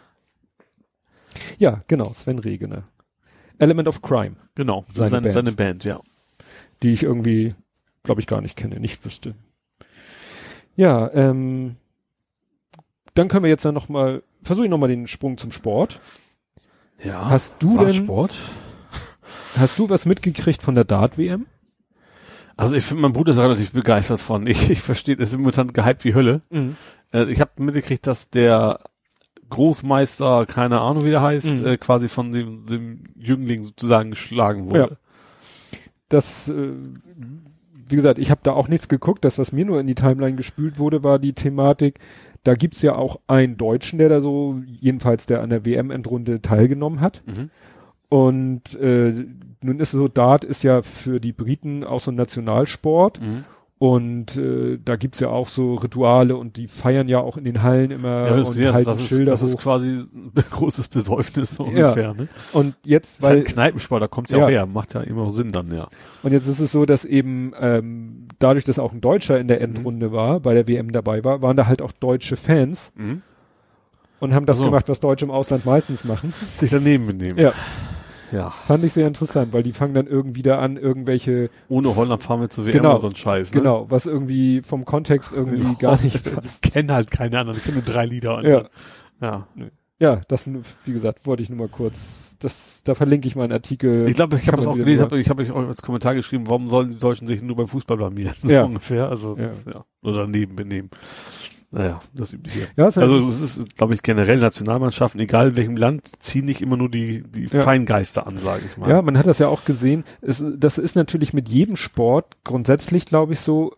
Ja, 1.57 1.81
genau, 1.87 2.11
Sven 2.11 2.39
Regener. 2.39 2.83
Element 3.59 3.87
of 3.87 4.01
Crime, 4.01 4.35
Genau, 4.55 4.85
Seine 4.91 5.09
seine, 5.09 5.21
Band. 5.21 5.33
seine 5.33 5.51
Band, 5.53 5.83
ja. 5.85 6.01
die 6.83 6.91
ich 6.91 7.03
irgendwie, 7.03 7.55
glaube 8.03 8.19
ich, 8.19 8.27
gar 8.27 8.41
nicht 8.41 8.57
kenne, 8.57 8.79
nicht 8.79 9.05
wüsste. 9.05 9.35
Ja, 10.75 11.09
ähm, 11.13 11.77
dann 13.13 13.27
können 13.29 13.43
wir 13.43 13.49
jetzt 13.49 13.65
dann 13.65 13.73
noch 13.73 13.89
mal, 13.89 14.21
versuche 14.43 14.65
ich 14.65 14.69
noch 14.71 14.77
mal 14.77 14.87
den 14.87 15.07
Sprung 15.07 15.37
zum 15.37 15.51
Sport. 15.51 15.99
Ja. 17.03 17.29
Hast 17.29 17.55
du 17.59 17.77
denn, 17.77 17.93
Sport? 17.93 18.33
hast 19.57 19.79
du 19.79 19.89
was 19.89 20.05
mitgekriegt 20.05 20.61
von 20.63 20.75
der 20.75 20.83
Dart-WM? 20.83 21.45
Also 22.57 22.75
ich 22.75 22.83
finde, 22.83 23.03
mein 23.03 23.13
Bruder 23.13 23.31
ist 23.31 23.37
relativ 23.39 23.71
begeistert 23.71 24.19
von. 24.19 24.45
Ich, 24.47 24.69
ich 24.69 24.81
verstehe, 24.81 25.15
es 25.15 25.29
ist 25.31 25.37
momentan 25.37 25.71
gehypt 25.71 26.03
wie 26.03 26.13
Hölle. 26.13 26.41
Äh, 27.13 27.31
ich 27.31 27.39
habe 27.39 27.51
mitgekriegt, 27.63 28.05
dass 28.05 28.29
der 28.29 28.81
Großmeister, 29.49 30.45
keine 30.45 30.81
Ahnung 30.81 31.05
wie 31.05 31.09
der 31.09 31.21
heißt, 31.21 31.61
Mhm. 31.61 31.65
äh, 31.67 31.77
quasi 31.77 32.07
von 32.07 32.31
dem, 32.31 32.65
dem 32.65 33.03
Jüngling 33.15 33.63
sozusagen 33.63 34.11
geschlagen 34.11 34.65
wurde. 34.69 34.97
das, 36.09 36.49
äh, 36.49 36.71
wie 37.87 37.95
gesagt, 37.95 38.19
ich 38.19 38.29
habe 38.29 38.41
da 38.43 38.51
auch 38.51 38.67
nichts 38.67 38.87
geguckt. 38.89 39.23
Das, 39.25 39.39
was 39.39 39.51
mir 39.51 39.65
nur 39.65 39.79
in 39.79 39.87
die 39.87 39.95
Timeline 39.95 40.35
gespült 40.35 40.77
wurde, 40.79 41.03
war 41.03 41.17
die 41.17 41.33
Thematik. 41.33 41.99
Da 42.43 42.53
gibt's 42.53 42.81
ja 42.81 42.95
auch 42.95 43.19
einen 43.27 43.57
Deutschen, 43.57 43.99
der 43.99 44.09
da 44.09 44.21
so, 44.21 44.55
jedenfalls 44.65 45.25
der 45.25 45.41
an 45.41 45.49
der 45.49 45.65
WM-Endrunde 45.65 46.41
teilgenommen 46.41 47.01
hat. 47.01 47.21
Mhm. 47.25 47.49
Und 48.09 48.75
äh, 48.79 49.13
nun 49.61 49.79
ist 49.79 49.93
es 49.93 49.99
so, 49.99 50.07
Dart 50.07 50.43
ist 50.43 50.63
ja 50.63 50.81
für 50.81 51.19
die 51.19 51.33
Briten 51.33 51.83
auch 51.83 51.99
so 51.99 52.11
ein 52.11 52.15
Nationalsport. 52.15 53.21
Mhm. 53.21 53.45
Und 53.79 54.35
äh, 54.35 54.77
da 54.83 54.97
gibt's 54.97 55.21
ja 55.21 55.29
auch 55.29 55.47
so 55.47 55.75
Rituale 55.75 56.35
und 56.35 56.57
die 56.57 56.67
feiern 56.67 57.07
ja 57.07 57.19
auch 57.21 57.37
in 57.37 57.45
den 57.45 57.63
Hallen 57.63 57.91
immer 57.91 58.27
Ja, 58.27 58.35
das, 58.35 58.49
und 58.49 58.59
das, 58.59 58.73
halten 58.75 58.89
das, 58.89 58.99
ist, 58.99 59.07
Schilder 59.07 59.31
das 59.31 59.41
ist 59.41 59.53
hoch. 59.55 59.61
quasi 59.61 59.87
ein 59.87 60.33
großes 60.51 60.89
Besäufnis 60.89 61.55
so 61.55 61.63
Ja. 61.63 61.69
ungefähr. 61.91 62.13
Ne? 62.13 62.27
Und 62.51 62.75
jetzt, 62.83 63.19
Das 63.19 63.23
ist 63.23 63.29
halt 63.29 63.37
weil 63.39 63.43
Kneipensport, 63.45 64.01
da 64.03 64.07
kommt's 64.07 64.33
ja, 64.33 64.39
Ja. 64.39 64.45
auch 64.45 64.49
her. 64.49 64.65
Macht 64.65 64.95
ja 64.95 65.01
immer 65.01 65.31
Sinn 65.31 65.53
dann, 65.53 65.73
ja. 65.73 65.87
Und 66.23 66.33
jetzt 66.33 66.47
ist 66.47 66.59
es 66.59 66.73
so, 66.73 66.85
dass 66.85 67.05
eben 67.05 67.53
ähm, 67.57 68.27
dadurch, 68.37 68.65
dass 68.65 68.79
auch 68.79 68.91
ein 68.91 68.99
Deutscher 68.99 69.39
in 69.39 69.47
der 69.47 69.61
Endrunde 69.61 70.11
war, 70.11 70.41
bei 70.41 70.53
der 70.53 70.67
WM 70.67 70.91
dabei 70.91 71.23
war, 71.23 71.41
waren 71.41 71.55
da 71.55 71.65
halt 71.67 71.81
auch 71.81 71.93
deutsche 71.93 72.35
Fans 72.35 72.91
Mhm. 72.97 73.21
und 74.19 74.33
haben 74.33 74.45
das 74.45 74.57
Ach 74.57 74.59
so. 74.59 74.65
gemacht, 74.65 74.89
was 74.89 74.99
Deutsche 74.99 75.23
im 75.23 75.31
Ausland 75.31 75.65
meistens 75.65 76.03
machen. 76.03 76.33
Sich 76.57 76.69
daneben 76.69 77.07
benehmen. 77.07 77.39
Ja. 77.39 77.53
Ja. 78.31 78.49
Fand 78.49 78.83
ich 78.83 78.93
sehr 78.93 79.07
interessant, 79.07 79.53
weil 79.53 79.63
die 79.63 79.73
fangen 79.73 79.93
dann 79.93 80.07
irgendwie 80.07 80.41
da 80.43 80.59
an, 80.59 80.77
irgendwelche, 80.77 81.49
Ohne 81.67 81.95
Holland 81.95 82.21
fahren 82.23 82.41
wir 82.41 82.49
zu 82.49 82.65
WM 82.65 82.73
Genau. 82.77 82.91
oder 82.91 82.99
so 83.01 83.07
ein 83.07 83.15
Scheiß. 83.15 83.53
Ne? 83.53 83.61
genau, 83.61 83.85
was 83.89 84.05
irgendwie 84.05 84.61
vom 84.61 84.85
Kontext 84.85 85.31
irgendwie 85.33 85.75
gar 85.75 86.01
nicht 86.01 86.21
Ich 86.63 86.71
kenne 86.71 86.93
halt 86.93 87.09
keine 87.11 87.39
anderen. 87.39 87.57
Ich 87.57 87.63
kenne 87.63 87.77
nur 87.77 87.85
drei 87.85 88.05
Lieder. 88.05 88.37
und 88.37 88.45
Ja. 88.45 88.59
dann- 89.19 89.47
ja. 89.57 89.67
Ja, 90.01 90.21
das, 90.29 90.47
wie 90.85 90.93
gesagt, 90.93 91.27
wollte 91.27 91.43
ich 91.43 91.49
nur 91.49 91.57
mal 91.57 91.67
kurz, 91.67 92.37
das, 92.39 92.83
da 92.85 92.95
verlinke 92.95 93.27
ich 93.27 93.35
mal 93.35 93.43
einen 93.43 93.51
Artikel. 93.51 94.07
Ich 94.07 94.15
glaube, 94.15 94.37
ich 94.37 94.47
habe 94.47 94.55
das 94.55 94.65
auch 94.65 94.75
gelesen, 94.75 95.03
hab, 95.03 95.11
ich 95.11 95.29
habe 95.29 95.43
euch 95.43 95.51
auch 95.51 95.57
als 95.67 95.81
Kommentar 95.81 96.15
geschrieben, 96.15 96.45
warum 96.47 96.69
sollen 96.69 96.89
die 96.89 96.97
Deutschen 96.97 97.27
sich 97.27 97.41
nur 97.41 97.57
beim 97.57 97.67
Fußball 97.67 97.97
blamieren? 97.97 98.33
So 98.41 98.47
Ja. 98.49 98.63
ungefähr. 98.63 99.09
Also, 99.09 99.35
Ja. 99.37 99.47
das, 99.47 99.65
ja. 99.65 99.83
Oder 100.01 100.19
daneben 100.19 100.55
benehmen. 100.55 100.89
Naja, 101.71 101.99
das 102.15 102.33
übliche. 102.33 102.67
ja, 102.75 102.87
ist 102.87 102.97
halt 102.97 103.03
Also, 103.11 103.19
es 103.27 103.39
ist, 103.41 103.75
glaube 103.77 103.93
ich, 103.93 104.01
generell 104.01 104.39
Nationalmannschaften, 104.39 105.21
egal 105.21 105.49
in 105.49 105.57
welchem 105.57 105.77
Land, 105.77 106.09
ziehen 106.21 106.45
nicht 106.45 106.61
immer 106.63 106.77
nur 106.77 106.89
die, 106.89 107.21
die 107.23 107.43
Ja. 107.45 107.61
Feingeister 107.61 108.25
an, 108.25 108.39
sage 108.39 108.63
ich 108.67 108.75
mal. 108.77 108.89
Ja, 108.89 109.01
man 109.03 109.15
hat 109.17 109.27
das 109.27 109.37
ja 109.37 109.49
auch 109.49 109.65
gesehen. 109.65 110.03
Es, 110.21 110.43
das 110.57 110.79
ist 110.79 110.95
natürlich 110.95 111.31
mit 111.33 111.47
jedem 111.47 111.75
Sport 111.75 112.37
grundsätzlich, 112.43 113.05
glaube 113.05 113.33
ich, 113.33 113.39
so, 113.41 113.75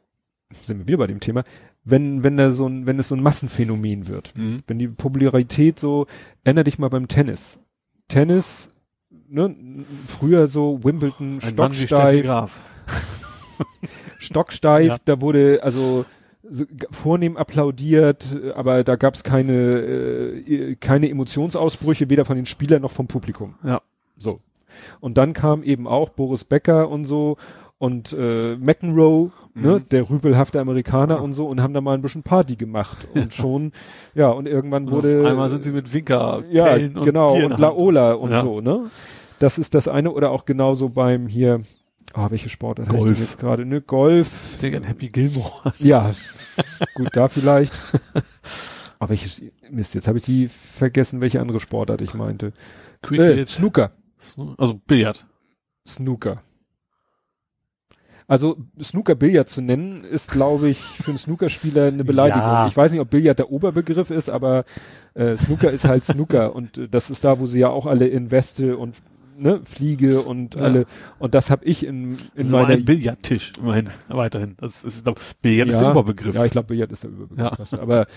sind 0.61 0.79
wir 0.79 0.87
wieder 0.87 0.99
bei 0.99 1.07
dem 1.07 1.19
Thema, 1.19 1.43
wenn, 1.83 2.23
wenn 2.23 2.37
da 2.37 2.51
so 2.51 2.65
ein, 2.67 2.85
wenn 2.85 2.97
es 2.97 3.09
so 3.09 3.15
ein 3.15 3.23
Massenphänomen 3.23 4.07
wird. 4.07 4.31
Mhm. 4.37 4.63
Wenn 4.67 4.79
die 4.79 4.87
Popularität 4.87 5.77
so, 5.77 6.07
erinner 6.45 6.63
dich 6.63 6.79
mal 6.79 6.89
beim 6.89 7.09
Tennis. 7.09 7.59
Tennis, 8.07 8.69
ne, 9.27 9.53
früher 10.07 10.47
so 10.47 10.81
Wimbledon, 10.83 11.39
Ein 11.41 11.51
stocksteif, 11.51 12.23
Graf. 12.23 12.61
stocksteif, 14.19 14.87
Ja. 14.87 14.97
da 15.03 15.19
wurde 15.21 15.61
also 15.63 16.05
so, 16.53 16.65
vornehm 16.91 17.37
applaudiert, 17.37 18.25
äh, 18.43 18.51
aber 18.51 18.83
da 18.83 18.95
gab 18.97 19.13
es 19.15 19.23
keine, 19.23 19.53
äh, 19.53 20.75
keine 20.75 21.09
Emotionsausbrüche, 21.09 22.09
weder 22.09 22.25
von 22.25 22.35
den 22.35 22.45
Spielern 22.45 22.81
noch 22.81 22.91
vom 22.91 23.07
Publikum. 23.07 23.55
Ja. 23.63 23.81
So. 24.17 24.39
Und 24.99 25.17
dann 25.17 25.33
kam 25.33 25.63
eben 25.63 25.87
auch 25.87 26.09
Boris 26.09 26.43
Becker 26.43 26.89
und 26.89 27.05
so 27.05 27.37
und 27.77 28.13
äh, 28.17 28.55
McEnroe, 28.57 29.31
ne, 29.55 29.79
Mhm. 29.79 29.89
der 29.89 30.09
rüpelhafte 30.09 30.59
Amerikaner 30.59 31.21
und 31.21 31.33
so 31.33 31.47
und 31.47 31.61
haben 31.61 31.73
da 31.73 31.81
mal 31.81 31.95
ein 31.95 32.01
bisschen 32.01 32.21
Party 32.23 32.55
gemacht 32.55 33.07
und 33.15 33.33
schon, 33.33 33.71
ja, 34.13 34.29
und 34.29 34.47
irgendwann 34.47 34.85
Und 34.85 34.91
wurde 34.91 35.27
einmal 35.27 35.49
sind 35.49 35.63
sie 35.63 35.71
mit 35.71 35.91
Winker, 35.93 36.43
ja, 36.51 36.65
Kellen 36.65 36.95
und 36.97 37.05
genau, 37.05 37.33
Bier 37.35 37.45
und. 37.47 37.59
Laola 37.59 38.13
und 38.13 38.31
Ja. 38.31 38.41
so, 38.41 38.61
ne? 38.61 38.91
Das 39.39 39.57
ist 39.57 39.73
das 39.73 39.87
eine 39.87 40.11
oder 40.11 40.29
auch 40.29 40.45
genauso 40.45 40.89
beim 40.89 41.27
hier 41.27 41.61
Ah, 42.13 42.29
welche 42.29 42.49
Sportart 42.49 42.89
Golf. 42.89 43.19
jetzt 43.19 43.39
gerade? 43.39 43.65
Ne, 43.65 43.81
Golf. 43.81 44.29
An 44.63 44.83
Happy 44.83 45.09
Gilmore. 45.09 45.73
Ja, 45.79 46.11
gut, 46.95 47.09
da 47.13 47.27
vielleicht. 47.29 47.73
Aber 48.99 49.09
welches, 49.09 49.41
Mist, 49.69 49.95
jetzt 49.95 50.07
habe 50.07 50.17
ich 50.17 50.23
die 50.25 50.49
vergessen, 50.49 51.21
welche 51.21 51.39
andere 51.39 51.59
Sportart 51.59 52.01
ich 52.01 52.13
meinte. 52.13 52.47
Äh, 52.47 52.51
Cricket. 53.01 53.49
Snooker. 53.49 53.91
Sno- 54.19 54.55
also 54.57 54.75
Billard. 54.85 55.25
Snooker. 55.87 56.43
Also 58.27 58.57
Snooker 58.81 59.15
Billard 59.15 59.49
zu 59.49 59.61
nennen, 59.61 60.03
ist, 60.05 60.31
glaube 60.31 60.69
ich, 60.69 60.77
für 60.79 61.11
einen 61.11 61.17
Snookerspieler 61.17 61.87
eine 61.87 62.03
Beleidigung. 62.05 62.41
Ja. 62.41 62.67
Ich 62.67 62.77
weiß 62.77 62.91
nicht, 62.91 63.01
ob 63.01 63.09
Billard 63.09 63.39
der 63.39 63.51
Oberbegriff 63.51 64.09
ist, 64.09 64.29
aber 64.29 64.63
äh, 65.15 65.35
Snooker 65.37 65.71
ist 65.71 65.83
halt 65.85 66.05
Snooker 66.05 66.55
und 66.55 66.77
äh, 66.77 66.87
das 66.87 67.09
ist 67.09 67.23
da, 67.25 67.39
wo 67.39 67.45
sie 67.45 67.59
ja 67.59 67.69
auch 67.69 67.85
alle 67.87 68.07
in 68.07 68.31
Weste 68.31 68.77
und 68.77 68.95
ne, 69.37 69.61
Fliege 69.65 70.21
und 70.21 70.55
Ja. 70.55 70.61
alle 70.61 70.85
und 71.19 71.33
das 71.35 71.49
habe 71.49 71.65
ich 71.65 71.85
in, 71.85 72.17
in 72.35 72.49
Nur 72.49 72.61
meiner 72.61 72.73
ein 72.75 72.85
Billardtisch, 72.85 73.53
immerhin, 73.59 73.89
weiterhin. 74.07 74.55
Das 74.57 74.83
ist, 74.83 75.03
glaub, 75.03 75.19
Billard 75.41 75.69
ist 75.69 75.75
Ja. 75.75 75.81
der 75.81 75.91
Oberbegriff. 75.91 76.35
Ja, 76.35 76.45
ich 76.45 76.51
glaube, 76.51 76.67
Billard 76.67 76.91
ist 76.91 77.03
der 77.03 77.11
Überbegriff. 77.11 77.71
Ja. 77.71 77.79
Aber 77.79 78.07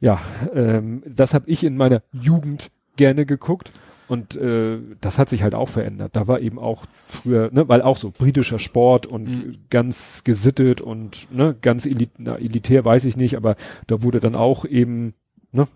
ja, 0.00 0.20
ähm, 0.54 1.02
das 1.06 1.34
habe 1.34 1.48
ich 1.50 1.64
in 1.64 1.76
meiner 1.76 2.02
Jugend 2.12 2.70
gerne 2.96 3.26
geguckt 3.26 3.72
und 4.08 4.36
äh, 4.36 4.78
das 5.00 5.18
hat 5.18 5.28
sich 5.28 5.42
halt 5.42 5.54
auch 5.54 5.68
verändert. 5.68 6.14
Da 6.16 6.26
war 6.28 6.40
eben 6.40 6.58
auch 6.58 6.84
früher, 7.08 7.50
ne, 7.52 7.68
weil 7.68 7.82
auch 7.82 7.96
so 7.96 8.10
britischer 8.10 8.58
Sport 8.58 9.06
und 9.06 9.28
Mhm. 9.28 9.56
ganz 9.70 10.22
gesittet 10.24 10.80
und 10.80 11.28
ne, 11.32 11.56
ganz 11.60 11.84
elit 11.86 12.10
na, 12.18 12.36
elitär 12.36 12.84
weiß 12.84 13.04
ich 13.04 13.16
nicht, 13.16 13.36
aber 13.36 13.56
da 13.86 14.02
wurde 14.02 14.20
dann 14.20 14.34
auch 14.34 14.64
eben 14.64 15.14
ne, 15.52 15.66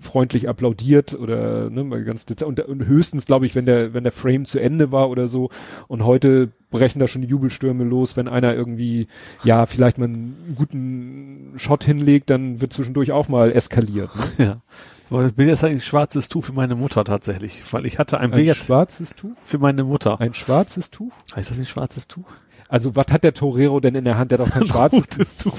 freundlich 0.00 0.48
applaudiert 0.48 1.14
oder 1.14 1.70
ne, 1.70 1.84
mal 1.84 2.04
ganz 2.04 2.26
dezent. 2.26 2.48
und, 2.48 2.60
und 2.68 2.86
höchstens 2.86 3.26
glaube 3.26 3.46
ich, 3.46 3.54
wenn 3.54 3.66
der 3.66 3.94
wenn 3.94 4.04
der 4.04 4.12
Frame 4.12 4.44
zu 4.44 4.58
Ende 4.58 4.92
war 4.92 5.10
oder 5.10 5.28
so 5.28 5.50
und 5.88 6.04
heute 6.04 6.50
brechen 6.70 6.98
da 6.98 7.06
schon 7.06 7.22
die 7.22 7.28
Jubelstürme 7.28 7.84
los, 7.84 8.16
wenn 8.16 8.28
einer 8.28 8.54
irgendwie 8.54 9.06
ja 9.44 9.66
vielleicht 9.66 9.98
mal 9.98 10.06
einen 10.06 10.54
guten 10.56 11.52
Shot 11.56 11.84
hinlegt, 11.84 12.30
dann 12.30 12.60
wird 12.60 12.72
zwischendurch 12.72 13.12
auch 13.12 13.28
mal 13.28 13.52
eskaliert. 13.52 14.10
Ne? 14.38 14.44
Ja. 14.52 14.62
Aber 15.10 15.24
das 15.24 15.32
Billard 15.32 15.52
ist 15.52 15.64
eigentlich 15.64 15.82
ein 15.82 15.86
schwarzes 15.86 16.30
Tuch 16.30 16.42
für 16.42 16.54
meine 16.54 16.74
Mutter 16.74 17.04
tatsächlich, 17.04 17.62
weil 17.70 17.84
ich 17.84 17.98
hatte 17.98 18.18
ein 18.18 18.32
Ein 18.32 18.38
Billard 18.38 18.56
schwarzes 18.56 19.10
Tuch? 19.14 19.32
für 19.44 19.58
meine 19.58 19.84
Mutter. 19.84 20.18
Ein 20.20 20.32
schwarzes 20.32 20.90
Tuch? 20.90 21.12
Heißt 21.36 21.50
das 21.50 21.58
nicht 21.58 21.68
schwarzes 21.68 22.08
Tuch? 22.08 22.24
Also 22.72 22.96
was 22.96 23.04
hat 23.10 23.22
der 23.22 23.34
Torero 23.34 23.80
denn 23.80 23.94
in 23.94 24.06
der 24.06 24.16
Hand? 24.16 24.30
Der 24.30 24.38
hat 24.38 24.46
doch 24.46 24.54
kein 24.54 24.66
schwarzes 24.66 25.36
Tuch? 25.36 25.58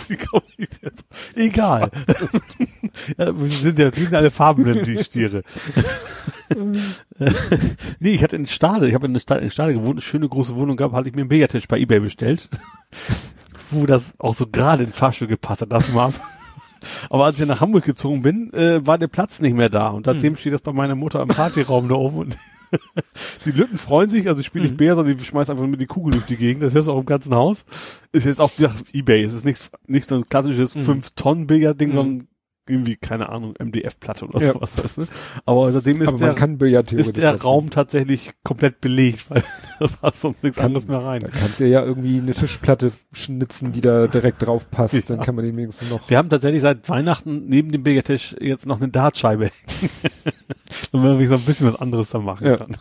Egal. 1.35 1.91
ja, 3.19 3.40
wir 3.40 3.49
sind 3.49 3.77
ja, 3.77 3.94
sind 3.94 4.15
alle 4.15 4.31
farbenblind, 4.31 4.88
die 4.88 4.98
Stiere. 5.03 5.44
nee, 7.99 8.14
ich 8.15 8.23
hatte 8.23 8.35
in 8.35 8.48
Stade, 8.48 8.88
ich 8.88 8.95
habe 8.95 9.06
in 9.06 9.19
Stade, 9.19 9.41
in 9.41 9.52
Stade 9.52 9.73
gewohnt, 9.73 9.91
eine 9.91 10.02
schöne 10.02 10.27
große 10.27 10.56
Wohnung 10.56 10.76
gehabt, 10.76 10.95
hatte 10.95 11.07
ich 11.07 11.14
mir 11.14 11.22
einen 11.22 11.30
Billardtisch 11.30 11.68
bei 11.68 11.77
Ebay 11.77 11.99
bestellt, 11.99 12.49
wo 13.69 13.85
das 13.85 14.15
auch 14.18 14.34
so 14.34 14.48
gerade 14.48 14.84
in 14.84 14.91
Fahrstuhl 14.91 15.27
gepasst 15.27 15.61
hat, 15.61 15.72
darf 15.72 15.94
mal 15.94 16.07
ab. 16.07 16.14
Aber 17.11 17.26
als 17.26 17.40
ich 17.40 17.45
nach 17.45 17.61
Hamburg 17.61 17.84
gezogen 17.84 18.23
bin, 18.23 18.52
äh, 18.53 18.85
war 18.88 18.98
der 18.98 19.07
Platz 19.07 19.40
nicht 19.40 19.53
mehr 19.53 19.69
da. 19.69 19.90
Und 19.90 20.07
seitdem 20.07 20.35
steht 20.35 20.53
das 20.53 20.61
bei 20.61 20.73
meiner 20.73 20.95
Mutter 20.95 21.22
im 21.22 21.27
Partyraum 21.27 21.88
da 21.90 21.95
oben. 21.95 22.18
Und 22.18 22.38
die 23.45 23.51
Lütten 23.51 23.77
freuen 23.77 24.09
sich, 24.09 24.27
also 24.27 24.39
ich 24.41 24.45
spiele 24.47 24.65
nicht 24.65 24.77
Bär, 24.77 24.95
sondern 24.95 25.17
die 25.17 25.23
schmeißen 25.23 25.51
einfach 25.53 25.67
mit 25.67 25.79
die 25.81 25.85
Kugel 25.85 26.13
durch 26.13 26.25
die 26.25 26.37
Gegend. 26.37 26.63
Das 26.63 26.73
hörst 26.73 26.87
du 26.87 26.91
auch 26.93 26.99
im 26.99 27.05
ganzen 27.05 27.33
Haus. 27.35 27.65
Ist 28.11 28.25
jetzt 28.25 28.39
auch 28.41 28.51
wie 28.57 28.63
gesagt, 28.63 28.85
Ebay. 28.93 29.23
Es 29.23 29.33
ist 29.33 29.45
nicht, 29.45 29.69
nicht 29.87 30.05
so 30.05 30.15
ein 30.15 30.23
klassisches 30.23 30.75
5-Tonnen-Billard-Ding, 30.75 31.89
Mhm. 31.89 31.93
sondern 31.93 32.27
irgendwie, 32.69 32.95
keine 32.95 33.30
Ahnung, 33.30 33.56
MDF-Platte 33.60 34.26
oder 34.26 34.40
Ja. 34.40 34.53
sowas. 34.53 34.77
Weißt 34.81 34.98
du? 34.99 35.06
Aber 35.45 35.72
seitdem 35.72 36.02
ist 36.02 36.07
Aber 36.10 36.18
der, 36.34 36.98
ist 36.98 37.18
der. 37.18 37.41
Raum 37.41 37.69
tatsächlich 37.69 38.31
komplett 38.44 38.80
belegt, 38.81 39.26
weil 39.30 39.44
da 39.80 39.88
passt 39.88 40.22
sonst 40.22 40.44
nichts 40.44 40.57
Kann- 40.57 40.68
anderes 40.68 40.88
mehr 40.88 40.99
rein. 41.03 41.22
Da 41.22 41.27
kannst 41.27 41.60
du 41.60 41.68
ja 41.68 41.84
irgendwie 41.84 42.19
eine 42.19 42.34
Tischplatte 42.34 42.91
schnitzen, 43.11 43.72
die 43.73 43.81
da 43.81 44.07
direkt 44.07 44.45
drauf 44.45 44.69
passt. 44.72 44.94
Dann 45.10 45.18
Ja. 45.18 45.23
kann 45.23 45.35
man 45.35 45.44
den 45.45 45.56
wenigstens 45.57 45.90
noch. 45.90 46.10
Wir 46.10 46.18
haben 46.18 46.30
tatsächlich 46.30 46.61
seit 46.61 46.88
Weihnachten 46.90 47.48
neben 47.48 47.72
dem 47.72 47.84
Billardtisch 47.84 48.35
jetzt 48.40 48.65
noch 48.65 48.77
eine 48.80 48.90
Dartscheibe 48.90 49.45
hängen. 49.80 49.91
Damit 50.91 51.06
man 51.06 51.19
wirklich 51.19 51.30
so 51.30 51.35
ein 51.35 51.41
bisschen 51.41 51.68
was 51.68 51.76
anderes 51.81 52.10
da 52.11 52.19
machen 52.19 52.48
Ja. 52.48 52.57
kann. 52.57 52.77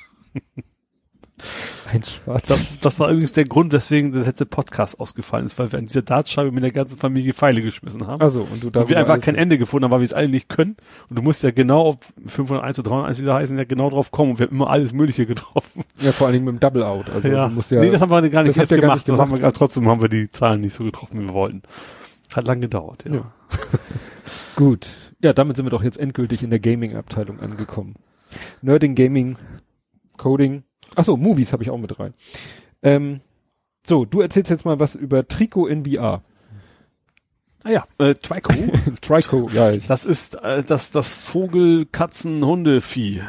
Ein 1.91 2.03
schwarzes. 2.03 2.49
Das, 2.49 2.81
das 2.81 3.01
war 3.01 3.11
übrigens 3.11 3.33
der 3.33 3.45
Grund, 3.45 3.73
weswegen 3.73 4.13
das 4.13 4.27
letzte 4.27 4.47
Podcast 4.47 4.99
ausgefallen 5.01 5.45
ist, 5.45 5.59
weil 5.59 5.73
wir 5.73 5.79
an 5.79 5.87
dieser 5.87 6.03
Dartscheibe 6.03 6.53
mit 6.53 6.63
der 6.63 6.71
ganzen 6.71 6.99
Familie 6.99 7.35
Pfeile 7.35 7.63
geschmissen 7.63 8.07
haben. 8.07 8.21
Also, 8.23 8.47
und 8.51 8.63
du 8.63 8.71
da 8.71 8.81
und 8.81 8.89
wir 8.89 8.99
einfach 8.99 9.21
kein 9.21 9.35
Ende 9.35 9.59
gefunden 9.59 9.85
haben, 9.85 9.93
weil 9.93 10.01
wir 10.01 10.05
es 10.05 10.15
alle 10.15 10.29
nicht 10.29 10.49
können. 10.49 10.77
Und 11.09 11.17
du 11.17 11.23
musst 11.23 11.43
ja 11.43 11.51
genau 11.51 11.81
auf 11.83 11.97
501 12.27 12.79
oder 12.79 12.91
301 12.91 13.21
wieder 13.21 13.35
heißen, 13.35 13.59
ja 13.59 13.65
genau 13.65 13.91
drauf 13.91 14.11
kommen. 14.11 14.33
Und 14.33 14.39
wir 14.39 14.47
haben 14.47 14.55
immer 14.55 14.71
alles 14.71 14.93
Mögliche 14.93 15.27
getroffen. 15.27 15.85
Ja, 16.01 16.13
vor 16.13 16.27
allen 16.27 16.35
Dingen 16.35 16.45
mit 16.47 16.55
dem 16.55 16.61
Double 16.61 16.83
Out. 16.83 17.11
Also 17.11 17.29
ja. 17.29 17.49
du 17.49 17.55
musst 17.55 17.71
ja. 17.71 17.81
nee, 17.81 17.91
das 17.91 18.01
haben 18.01 18.11
wir 18.11 18.29
gar 18.31 18.43
nicht 18.43 18.57
erst 18.57 18.73
gemacht. 18.73 18.97
nicht 18.97 19.09
das 19.09 19.19
haben 19.19 19.31
wir, 19.31 19.39
gemacht. 19.39 19.57
trotzdem 19.57 19.89
haben 19.89 20.01
wir 20.01 20.09
die 20.09 20.31
Zahlen 20.31 20.61
nicht 20.61 20.75
so 20.75 20.85
getroffen, 20.85 21.21
wie 21.21 21.27
wir 21.27 21.35
wollten. 21.35 21.63
Hat 22.35 22.47
lang 22.47 22.61
gedauert, 22.61 23.05
ja. 23.05 23.15
Ja. 23.15 23.33
Gut. 24.57 24.89
Ja, 25.21 25.33
damit 25.33 25.57
sind 25.57 25.67
wir 25.67 25.71
doch 25.71 25.83
jetzt 25.83 25.99
endgültig 25.99 26.43
in 26.43 26.51
der 26.51 26.59
Gaming-Abteilung 26.59 27.41
angekommen. 27.41 27.95
Nerding, 28.61 28.95
Gaming, 28.95 29.37
Coding. 30.17 30.65
Ach 30.97 31.05
so, 31.05 31.17
Movies 31.17 31.53
habe 31.53 31.63
ich 31.63 31.71
auch 31.71 31.79
mit 31.79 31.99
rein. 31.99 32.15
Ähm, 32.83 33.21
so, 33.87 34.05
du 34.05 34.21
erzählst 34.21 34.51
jetzt 34.51 34.65
mal 34.65 34.79
was 34.81 34.95
über 34.95 35.27
Trikot 35.27 35.67
in 35.67 35.85
VR. 35.85 36.23
Ah 37.65 37.71
ja, 37.71 37.85
äh, 37.99 38.15
Trico. 38.15 38.53
Trico, 39.01 39.49
ja. 39.55 39.77
Das 39.89 40.05
ist 40.05 40.35
äh, 40.43 40.65
das, 40.65 40.91
das 40.91 41.13
Vogel, 41.15 41.87
Katzen, 41.87 42.45
Hunde-Vieh. 42.45 43.23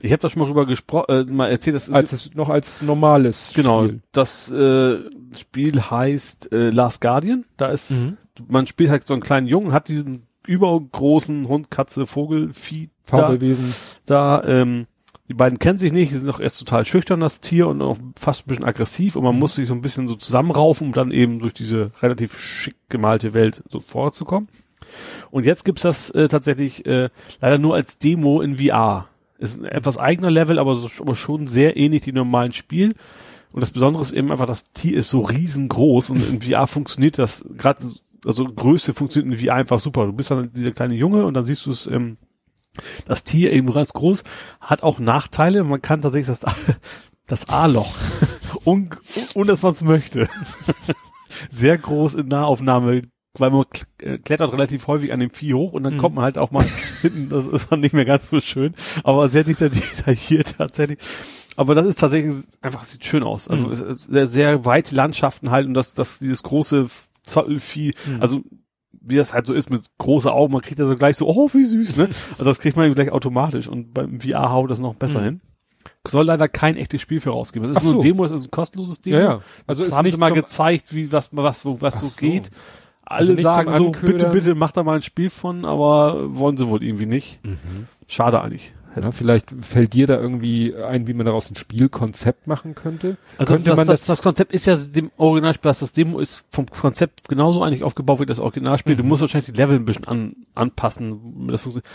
Ich 0.00 0.10
habe 0.10 0.20
da 0.20 0.30
schon 0.30 0.40
mal 0.40 0.48
rüber 0.48 0.66
gesprochen, 0.66 1.04
äh, 1.08 1.24
mal 1.30 1.50
erzählt, 1.50 1.76
das 1.76 1.90
als 1.90 2.12
es 2.12 2.34
noch 2.34 2.48
als 2.48 2.82
normales 2.82 3.52
Genau, 3.54 3.84
Spiel. 3.86 4.00
das 4.12 4.50
äh, 4.50 4.98
Spiel 5.36 5.80
heißt 5.80 6.50
äh, 6.52 6.70
Last 6.70 7.00
Guardian. 7.02 7.44
Da 7.56 7.66
ist, 7.68 7.90
Mhm. 7.90 8.16
man 8.48 8.66
spielt 8.66 8.90
halt 8.90 9.06
so 9.06 9.14
einen 9.14 9.22
kleinen 9.22 9.46
Jungen, 9.46 9.72
hat 9.72 9.88
diesen 9.88 10.26
übergroßen 10.46 11.46
Hund, 11.48 11.70
Katze, 11.70 12.06
Vogel, 12.06 12.52
Vieh 12.52 12.90
da. 13.06 13.18
Fabelwesen. 13.18 13.74
da 14.06 14.42
ähm, 14.44 14.86
die 15.28 15.34
beiden 15.34 15.58
kennen 15.58 15.78
sich 15.78 15.92
nicht, 15.92 16.12
sie 16.12 16.18
sind 16.18 16.30
auch 16.30 16.40
erst 16.40 16.58
total 16.58 16.84
schüchtern, 16.84 17.20
das 17.20 17.40
Tier, 17.40 17.66
und 17.68 17.82
auch 17.82 17.98
fast 18.18 18.46
ein 18.46 18.48
bisschen 18.48 18.64
aggressiv 18.64 19.16
und 19.16 19.24
man 19.24 19.38
muss 19.38 19.56
sich 19.56 19.66
so 19.66 19.74
ein 19.74 19.80
bisschen 19.80 20.08
so 20.08 20.14
zusammenraufen, 20.14 20.88
um 20.88 20.92
dann 20.92 21.10
eben 21.10 21.40
durch 21.40 21.54
diese 21.54 21.90
relativ 22.00 22.38
schick 22.38 22.76
gemalte 22.88 23.34
Welt 23.34 23.62
so 23.68 23.80
vorzukommen. 23.80 24.48
Und 25.30 25.44
jetzt 25.44 25.64
gibt's 25.64 25.82
das 25.82 26.10
äh, 26.10 26.28
tatsächlich 26.28 26.86
äh, 26.86 27.10
leider 27.40 27.58
nur 27.58 27.74
als 27.74 27.98
Demo 27.98 28.40
in 28.40 28.56
VR. 28.56 29.08
Ist 29.38 29.60
ein 29.60 29.64
etwas 29.66 29.98
eigener 29.98 30.30
Level, 30.30 30.58
aber, 30.58 30.76
so, 30.76 30.88
aber 31.00 31.14
schon 31.14 31.46
sehr 31.46 31.76
ähnlich 31.76 32.02
die 32.02 32.12
normalen 32.12 32.52
Spiel. 32.52 32.94
Und 33.52 33.60
das 33.60 33.70
Besondere 33.70 34.02
ist 34.02 34.12
eben 34.12 34.30
einfach, 34.30 34.46
das 34.46 34.72
Tier 34.72 34.96
ist 34.96 35.10
so 35.10 35.20
riesengroß 35.20 36.10
und 36.10 36.28
in 36.28 36.40
VR 36.40 36.66
funktioniert 36.66 37.18
das 37.18 37.44
gerade, 37.56 37.84
also 38.24 38.44
Größe 38.44 38.94
funktioniert 38.94 39.40
in 39.40 39.46
VR 39.46 39.54
einfach 39.54 39.80
super. 39.80 40.06
Du 40.06 40.12
bist 40.12 40.30
dann 40.30 40.52
dieser 40.52 40.72
kleine 40.72 40.94
Junge 40.94 41.26
und 41.26 41.34
dann 41.34 41.44
siehst 41.44 41.66
du 41.66 41.70
es, 41.70 41.86
ähm, 41.86 42.16
das 43.06 43.24
Tier 43.24 43.52
eben 43.52 43.72
ganz 43.72 43.92
groß, 43.92 44.24
hat 44.60 44.82
auch 44.82 44.98
Nachteile. 44.98 45.64
Man 45.64 45.82
kann 45.82 46.02
tatsächlich 46.02 46.36
das, 46.38 46.54
das 47.26 47.48
A-Loch, 47.48 47.94
un, 48.64 48.90
ohne 49.34 49.46
dass 49.48 49.62
man 49.62 49.72
es 49.72 49.82
möchte, 49.82 50.28
sehr 51.50 51.78
groß 51.78 52.14
in 52.14 52.28
Nahaufnahme 52.28 53.02
weil 53.38 53.50
man 53.50 53.66
äh, 54.00 54.16
klettert 54.16 54.50
relativ 54.54 54.86
häufig 54.86 55.12
an 55.12 55.20
dem 55.20 55.28
Vieh 55.28 55.52
hoch 55.52 55.74
und 55.74 55.84
dann 55.84 55.96
Mhm. 55.96 55.98
kommt 55.98 56.14
man 56.14 56.24
halt 56.24 56.38
auch 56.38 56.52
mal 56.52 56.64
hinten, 57.02 57.28
das 57.28 57.46
ist 57.46 57.70
dann 57.70 57.80
nicht 57.80 57.92
mehr 57.92 58.06
ganz 58.06 58.30
so 58.30 58.40
schön, 58.40 58.74
aber 59.04 59.28
sehr 59.28 59.44
deta- 59.44 59.68
detailliert 59.68 60.54
tatsächlich. 60.56 60.98
Aber 61.54 61.74
das 61.74 61.84
ist 61.84 62.00
tatsächlich 62.00 62.34
einfach, 62.62 62.84
sieht 62.84 63.04
schön 63.04 63.22
aus. 63.22 63.46
Also 63.48 63.66
Mhm. 63.68 63.92
sehr, 63.92 64.26
sehr 64.26 64.64
weite 64.64 64.94
Landschaften 64.94 65.50
halt 65.50 65.66
und 65.66 65.74
das, 65.74 65.92
das, 65.92 66.18
dieses 66.18 66.42
große 66.44 66.86
Zollvieh, 67.24 67.92
Mhm. 68.06 68.22
also 68.22 68.40
wie 69.06 69.16
das 69.16 69.32
halt 69.34 69.46
so 69.46 69.54
ist 69.54 69.70
mit 69.70 69.82
große 69.98 70.32
Augen, 70.32 70.52
man 70.52 70.62
kriegt 70.62 70.78
ja 70.78 70.86
so 70.86 70.96
gleich 70.96 71.16
so, 71.16 71.26
oh, 71.28 71.48
wie 71.52 71.64
süß, 71.64 71.96
ne? 71.96 72.08
Also 72.32 72.44
das 72.44 72.58
kriegt 72.58 72.76
man 72.76 72.92
gleich 72.94 73.10
automatisch 73.12 73.68
und 73.68 73.94
beim 73.94 74.20
VR 74.20 74.50
haut 74.52 74.70
das 74.70 74.78
noch 74.80 74.94
besser 74.94 75.20
Mhm. 75.20 75.24
hin. 75.24 75.40
Soll 76.08 76.24
leider 76.26 76.48
kein 76.48 76.76
echtes 76.76 77.00
Spiel 77.00 77.20
für 77.20 77.30
rausgeben. 77.30 77.68
Das 77.68 77.76
ist 77.76 77.78
Ach 77.78 77.84
nur 77.84 77.94
ein 77.94 78.00
so. 78.00 78.02
Demo, 78.02 78.24
das 78.24 78.32
ist 78.40 78.46
ein 78.48 78.50
kostenloses 78.50 79.00
Demo. 79.00 79.16
Ja, 79.16 79.22
ja. 79.22 79.30
Also 79.34 79.44
Also 79.66 79.84
das 79.86 79.94
haben 79.96 80.10
sie 80.10 80.16
mal 80.16 80.32
gezeigt, 80.32 80.94
wie 80.94 81.10
was 81.12 81.30
was 81.32 81.62
so 81.62 81.80
was 81.80 82.00
so 82.00 82.06
so. 82.08 82.12
geht. 82.16 82.50
Also 83.08 83.26
Alle 83.30 83.34
nicht 83.34 83.42
sagen 83.44 83.72
so, 83.76 83.90
bitte, 83.92 84.28
bitte, 84.30 84.54
macht 84.56 84.76
da 84.76 84.82
mal 84.82 84.96
ein 84.96 85.02
Spiel 85.02 85.30
von, 85.30 85.64
aber 85.64 86.36
wollen 86.36 86.56
sie 86.56 86.66
wohl 86.66 86.82
irgendwie 86.82 87.06
nicht. 87.06 87.38
Schade 88.08 88.40
eigentlich. 88.40 88.72
Ja, 89.00 89.10
vielleicht 89.10 89.52
fällt 89.60 89.92
dir 89.92 90.06
da 90.06 90.18
irgendwie 90.18 90.74
ein, 90.74 91.06
wie 91.06 91.12
man 91.14 91.26
daraus 91.26 91.50
ein 91.50 91.56
Spielkonzept 91.56 92.46
machen 92.46 92.74
könnte. 92.74 93.18
Also 93.36 93.52
das, 93.54 93.64
Könnte 93.64 93.70
das, 93.70 93.76
man 93.76 93.86
das, 93.86 94.04
das 94.04 94.22
Konzept 94.22 94.52
ist 94.52 94.66
ja 94.66 94.74
dem 94.76 95.10
Originalspiel, 95.18 95.70
das 95.78 95.92
Demo 95.92 96.18
ist 96.18 96.46
vom 96.50 96.66
Konzept 96.66 97.28
genauso 97.28 97.62
eigentlich 97.62 97.84
aufgebaut 97.84 98.20
wie 98.20 98.26
das 98.26 98.38
Originalspiel. 98.40 98.96
Du 98.96 99.02
Mhm. 99.02 99.10
musst 99.10 99.20
wahrscheinlich 99.20 99.52
die 99.52 99.56
Level 99.58 99.76
ein 99.78 99.84
bisschen 99.84 100.06
an, 100.06 100.34
anpassen, 100.54 101.46
das 101.48 101.60
funktioniert. 101.60 101.86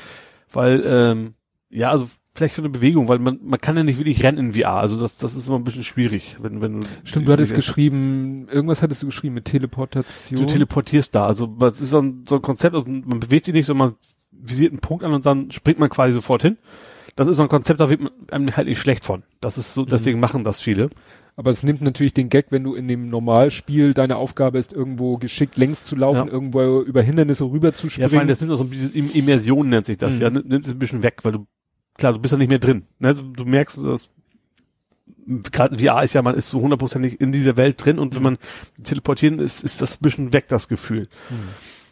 Weil, 0.54 0.84
ähm, 0.86 1.34
ja, 1.70 1.90
also 1.90 2.08
vielleicht 2.36 2.54
für 2.56 2.62
eine 2.62 2.70
Bewegung, 2.70 3.08
weil 3.08 3.20
man, 3.20 3.40
man 3.44 3.60
kann 3.60 3.76
ja 3.76 3.84
nicht 3.84 3.98
wirklich 3.98 4.24
rennen 4.24 4.38
in 4.38 4.54
VR. 4.54 4.74
Also 4.76 5.00
das, 5.00 5.18
das 5.18 5.36
ist 5.36 5.48
immer 5.48 5.58
ein 5.58 5.64
bisschen 5.64 5.84
schwierig, 5.84 6.38
wenn, 6.40 6.62
wenn 6.62 6.82
du. 6.82 6.88
Stimmt, 7.04 7.28
du 7.28 7.32
hattest 7.32 7.56
geschrieben, 7.56 8.48
irgendwas 8.50 8.82
hattest 8.82 9.02
du 9.02 9.08
geschrieben 9.08 9.34
mit 9.36 9.46
Teleportation. 9.46 10.40
Du 10.40 10.46
teleportierst 10.46 11.16
da. 11.16 11.26
Also 11.26 11.48
das 11.48 11.82
ist 11.82 11.90
so 11.90 12.00
ein, 12.00 12.26
so 12.28 12.36
ein 12.36 12.42
Konzept, 12.42 12.76
also 12.76 12.88
man 12.88 13.20
bewegt 13.20 13.46
sich 13.46 13.54
nicht, 13.54 13.66
sondern 13.66 13.90
man 13.90 13.96
visiert 14.32 14.72
einen 14.72 14.80
Punkt 14.82 15.04
an 15.04 15.14
und 15.14 15.26
dann 15.26 15.52
springt 15.52 15.80
man 15.80 15.90
quasi 15.90 16.14
sofort 16.14 16.42
hin. 16.42 16.58
Das 17.16 17.28
ist 17.28 17.38
so 17.38 17.44
ein 17.44 17.50
Konzept, 17.50 17.80
da 17.80 17.90
wird 17.90 18.02
man 18.02 18.12
einem 18.32 18.56
halt 18.56 18.68
nicht 18.68 18.80
schlecht 18.80 19.04
von. 19.06 19.24
Das 19.42 19.58
ist 19.58 19.74
so, 19.74 19.86
deswegen 19.86 20.18
Mhm. 20.18 20.22
machen 20.22 20.44
das 20.44 20.60
viele. 20.60 20.90
Aber 21.38 21.50
es 21.50 21.64
nimmt 21.64 21.82
natürlich 21.82 22.14
den 22.14 22.30
Gag, 22.30 22.48
wenn 22.50 22.64
du 22.64 22.76
in 22.76 22.88
dem 22.88 23.10
Normalspiel 23.10 23.94
deine 23.94 24.18
Aufgabe 24.18 24.60
ist, 24.60 24.74
irgendwo 24.74 25.18
geschickt 25.18 25.56
längs 25.58 25.84
zu 25.86 25.96
laufen, 25.96 26.28
Ja. 26.28 26.34
irgendwo 26.34 26.82
über 26.82 27.02
Hindernisse 27.02 27.46
rüber 27.46 27.74
zu 27.74 27.88
Ja, 27.88 27.92
springen. 27.92 28.10
vor 28.10 28.20
allem, 28.20 28.28
das 28.28 28.42
nimmt 28.42 28.52
auch 28.54 28.58
so 28.58 28.64
ein 28.66 28.70
bisschen 28.70 28.94
Im- 28.94 29.12
Immersion 29.12 29.70
nennt 29.70 29.86
sich 29.86 29.98
das. 29.98 30.16
Mhm. 30.16 30.22
Ja, 30.22 30.30
nimmt 30.30 30.66
es 30.68 30.74
ein 30.74 30.80
bisschen 30.80 31.04
weg, 31.04 31.20
weil 31.24 31.32
du, 31.32 31.48
klar, 31.98 32.14
du 32.14 32.20
bist 32.20 32.32
ja 32.34 32.38
nicht 32.38 32.50
mehr 32.50 32.60
drin. 32.60 32.84
Ne? 33.00 33.08
Also, 33.10 33.24
du 33.24 33.46
merkst, 33.46 33.78
dass 33.84 34.12
gerade 35.52 35.78
VR 35.78 36.04
ist 36.04 36.14
ja, 36.14 36.22
man 36.22 36.36
ist 36.36 36.50
so 36.50 36.60
hundertprozentig 36.62 37.22
in 37.22 37.32
dieser 37.32 37.56
Welt 37.58 37.84
drin 37.84 38.00
und 38.00 38.16
wenn 38.16 38.24
man 38.24 38.38
teleportieren 38.84 39.40
ist, 39.40 39.64
ist 39.64 39.82
das 39.82 39.96
ein 39.96 40.02
bisschen 40.02 40.34
weg, 40.34 40.48
das 40.50 40.68
Gefühl. 40.68 41.08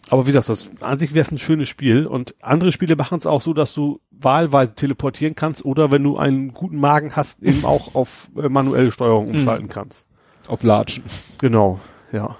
Aber 0.09 0.25
wie 0.25 0.31
gesagt, 0.31 0.49
das, 0.49 0.69
an 0.81 0.97
sich 0.97 1.13
wäre 1.13 1.23
es 1.23 1.31
ein 1.31 1.37
schönes 1.37 1.69
Spiel 1.69 2.07
und 2.07 2.33
andere 2.41 2.71
Spiele 2.71 2.95
machen 2.95 3.17
es 3.19 3.27
auch 3.27 3.41
so, 3.41 3.53
dass 3.53 3.73
du 3.73 4.01
wahlweise 4.11 4.73
teleportieren 4.73 5.35
kannst 5.35 5.63
oder 5.63 5.91
wenn 5.91 6.03
du 6.03 6.17
einen 6.17 6.53
guten 6.53 6.77
Magen 6.77 7.15
hast, 7.15 7.43
eben 7.43 7.63
auch 7.65 7.93
auf 7.95 8.31
äh, 8.35 8.49
manuelle 8.49 8.91
Steuerung 8.91 9.29
umschalten 9.29 9.69
kannst. 9.69 10.07
auf 10.47 10.63
Latschen. 10.63 11.03
Genau, 11.39 11.79
ja. 12.11 12.37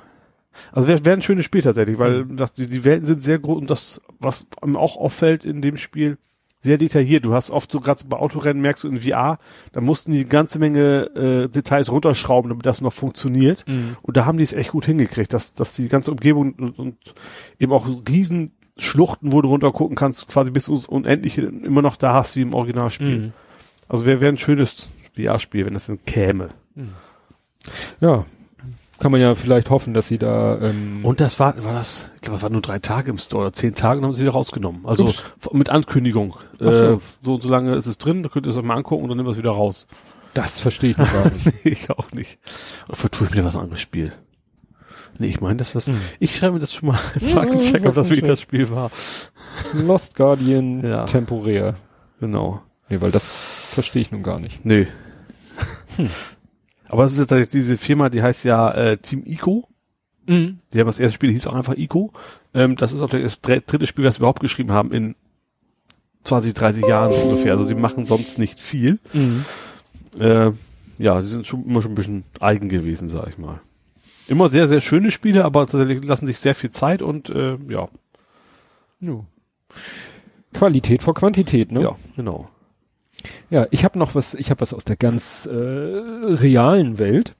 Also 0.71 0.87
wäre 0.87 1.05
wär 1.05 1.13
ein 1.13 1.21
schönes 1.21 1.45
Spiel 1.45 1.61
tatsächlich, 1.61 1.99
weil 1.99 2.25
gesagt, 2.25 2.57
die, 2.57 2.65
die 2.65 2.83
Welten 2.83 3.05
sind 3.05 3.23
sehr 3.23 3.39
groß 3.39 3.59
und 3.59 3.69
das, 3.69 4.01
was 4.19 4.47
einem 4.61 4.75
auch 4.75 4.97
auffällt 4.97 5.45
in 5.45 5.61
dem 5.61 5.77
Spiel, 5.77 6.17
sehr 6.61 6.77
detailliert. 6.77 7.25
Du 7.25 7.33
hast 7.33 7.51
oft 7.51 7.71
so 7.71 7.79
gerade 7.79 8.03
bei 8.05 8.17
Autorennen 8.17 8.61
merkst 8.61 8.83
du 8.83 8.89
in 8.89 8.97
VR, 8.97 9.39
da 9.71 9.81
mussten 9.81 10.11
die 10.11 10.25
ganze 10.25 10.59
Menge 10.59 11.09
äh, 11.15 11.47
Details 11.47 11.91
runterschrauben, 11.91 12.49
damit 12.49 12.65
das 12.65 12.81
noch 12.81 12.93
funktioniert. 12.93 13.65
Und 14.01 14.17
da 14.17 14.25
haben 14.25 14.37
die 14.37 14.43
es 14.43 14.53
echt 14.53 14.71
gut 14.71 14.85
hingekriegt, 14.85 15.33
dass, 15.33 15.53
dass 15.53 15.75
die 15.75 15.87
ganze 15.87 16.11
Umgebung 16.11 16.53
und, 16.53 16.79
und 16.79 16.97
eben 17.59 17.71
auch 17.71 17.87
riesen 18.07 18.51
Schluchten, 18.77 19.31
wo 19.31 19.41
du 19.41 19.49
runter 19.49 19.71
gucken 19.71 19.95
kannst, 19.95 20.27
quasi 20.27 20.51
bis 20.51 20.67
ins 20.67 20.87
Unendliche 20.87 21.41
immer 21.41 21.81
noch 21.81 21.95
da 21.95 22.13
hast 22.13 22.35
wie 22.35 22.41
im 22.41 22.53
Originalspiel. 22.53 23.17
Mhm. 23.17 23.33
Also 23.87 24.05
wäre 24.05 24.21
wär 24.21 24.29
ein 24.29 24.37
schönes 24.37 24.89
VR-Spiel, 25.15 25.65
wenn 25.65 25.73
das 25.73 25.87
dann 25.87 26.03
käme. 26.05 26.49
Ja. 27.99 28.25
Kann 28.99 29.11
man 29.11 29.21
ja 29.21 29.33
vielleicht 29.35 29.69
hoffen, 29.69 29.93
dass 29.93 30.07
sie 30.09 30.17
da 30.17 30.59
ähm, 30.61 31.05
Und 31.05 31.21
das 31.21 31.39
war, 31.39 31.61
war 31.63 31.73
das, 31.73 32.09
ich 32.15 32.21
glaube, 32.21 32.35
das 32.35 32.43
war 32.43 32.49
nur 32.49 32.61
drei 32.61 32.79
Tage 32.79 33.09
im 33.11 33.17
Store 33.17 33.43
oder 33.43 33.53
zehn 33.53 33.73
Tage 33.73 33.99
und 33.99 34.05
haben 34.05 34.13
sie 34.13 34.23
wieder 34.23 34.33
rausgenommen. 34.33 34.85
Also 34.85 35.05
Ups. 35.05 35.23
mit 35.53 35.69
Ankündigung. 35.69 36.35
Ach 36.55 36.59
so. 36.59 36.71
Äh, 36.71 36.97
so 37.21 37.33
und 37.35 37.41
so 37.43 37.49
lange 37.49 37.75
ist 37.75 37.85
es 37.85 37.97
drin, 37.97 38.23
da 38.23 38.29
könnt 38.29 38.45
ihr 38.45 38.49
es 38.49 38.57
euch 38.57 38.63
mal 38.63 38.75
angucken 38.75 39.03
und 39.03 39.09
dann 39.09 39.17
nehmen 39.17 39.27
wir 39.27 39.31
es 39.31 39.37
wieder 39.37 39.51
raus. 39.51 39.87
das 40.33 40.59
verstehe 40.59 40.89
ich 40.91 40.97
noch 40.97 41.11
gar 41.11 41.31
nicht. 41.31 41.47
ich 41.65 41.89
auch 41.91 42.11
nicht. 42.11 42.39
Und 42.89 42.95
vertue 42.97 43.27
ich 43.29 43.35
mir 43.35 43.45
was 43.45 43.55
anderes 43.55 43.79
Spiel. 43.81 44.11
Nee, 45.17 45.27
ich 45.27 45.41
meine, 45.41 45.57
das 45.57 45.75
was, 45.75 45.87
Hm. 45.87 45.99
ich 46.19 46.35
schreibe 46.35 46.53
mir 46.55 46.59
das 46.59 46.73
schon 46.73 46.89
mal 46.89 46.99
als 47.15 47.27
Faktencheck, 47.29 47.85
ob 47.85 47.95
das 47.95 48.09
wirklich 48.09 48.27
das 48.27 48.41
Spiel 48.41 48.69
war. 48.69 48.91
Lost 49.73 50.15
Guardian 50.15 50.83
Ja. 50.87 51.05
temporär. 51.05 51.75
Genau. 52.19 52.61
Nee, 52.89 52.99
weil 53.01 53.11
das 53.11 53.71
verstehe 53.73 54.01
ich 54.01 54.11
nun 54.11 54.23
gar 54.23 54.39
nicht. 54.39 54.65
Nee. 54.65 54.87
Aber 56.89 57.05
es 57.05 57.17
ist 57.17 57.31
jetzt 57.31 57.53
diese 57.53 57.77
Firma, 57.77 58.09
die 58.09 58.21
heißt 58.21 58.43
ja 58.45 58.71
äh, 58.71 58.97
Team 58.97 59.23
Ico. 59.25 59.67
Die 60.73 60.79
haben 60.79 60.85
das 60.87 60.99
erste 60.99 61.15
Spiel, 61.15 61.31
hieß 61.31 61.47
auch 61.47 61.55
einfach 61.55 61.75
Ico. 61.75 62.11
Ähm, 62.53 62.75
das 62.75 62.93
ist 62.93 63.01
auch 63.01 63.09
das 63.09 63.41
dr- 63.41 63.61
dritte 63.61 63.87
Spiel, 63.87 64.05
was 64.05 64.15
wir 64.17 64.21
überhaupt 64.21 64.41
geschrieben 64.41 64.71
haben 64.71 64.91
in 64.91 65.15
20, 66.23 66.53
30 66.53 66.85
Jahren 66.85 67.13
ungefähr. 67.13 67.53
Also 67.53 67.67
die 67.67 67.73
machen 67.75 68.05
sonst 68.05 68.37
nicht 68.37 68.59
viel. 68.59 68.99
Mhm. 69.13 69.45
Äh, 70.19 70.51
ja, 70.99 71.21
sie 71.21 71.29
sind 71.29 71.47
schon 71.47 71.65
immer 71.65 71.81
schon 71.81 71.93
ein 71.93 71.95
bisschen 71.95 72.23
eigen 72.39 72.69
gewesen, 72.69 73.07
sag 73.07 73.29
ich 73.29 73.37
mal. 73.39 73.59
Immer 74.27 74.49
sehr, 74.49 74.67
sehr 74.67 74.81
schöne 74.81 75.09
Spiele, 75.09 75.45
aber 75.45 75.65
tatsächlich 75.65 76.03
lassen 76.03 76.27
sich 76.27 76.37
sehr 76.39 76.53
viel 76.53 76.69
Zeit 76.69 77.01
und 77.01 77.29
äh, 77.31 77.57
ja, 77.67 77.87
Jo. 78.99 79.25
Qualität 80.53 81.01
vor 81.03 81.13
Quantität, 81.15 81.71
ne? 81.71 81.81
ja, 81.81 81.95
genau. 82.15 82.49
Ja, 83.49 83.67
ich 83.71 83.83
habe 83.83 83.97
noch 83.99 84.15
was, 84.15 84.33
ich 84.33 84.49
habe 84.49 84.61
was 84.61 84.73
aus 84.73 84.85
der 84.85 84.95
ganz 84.95 85.45
äh, 85.45 85.53
realen 85.55 86.99
Welt. 86.99 87.35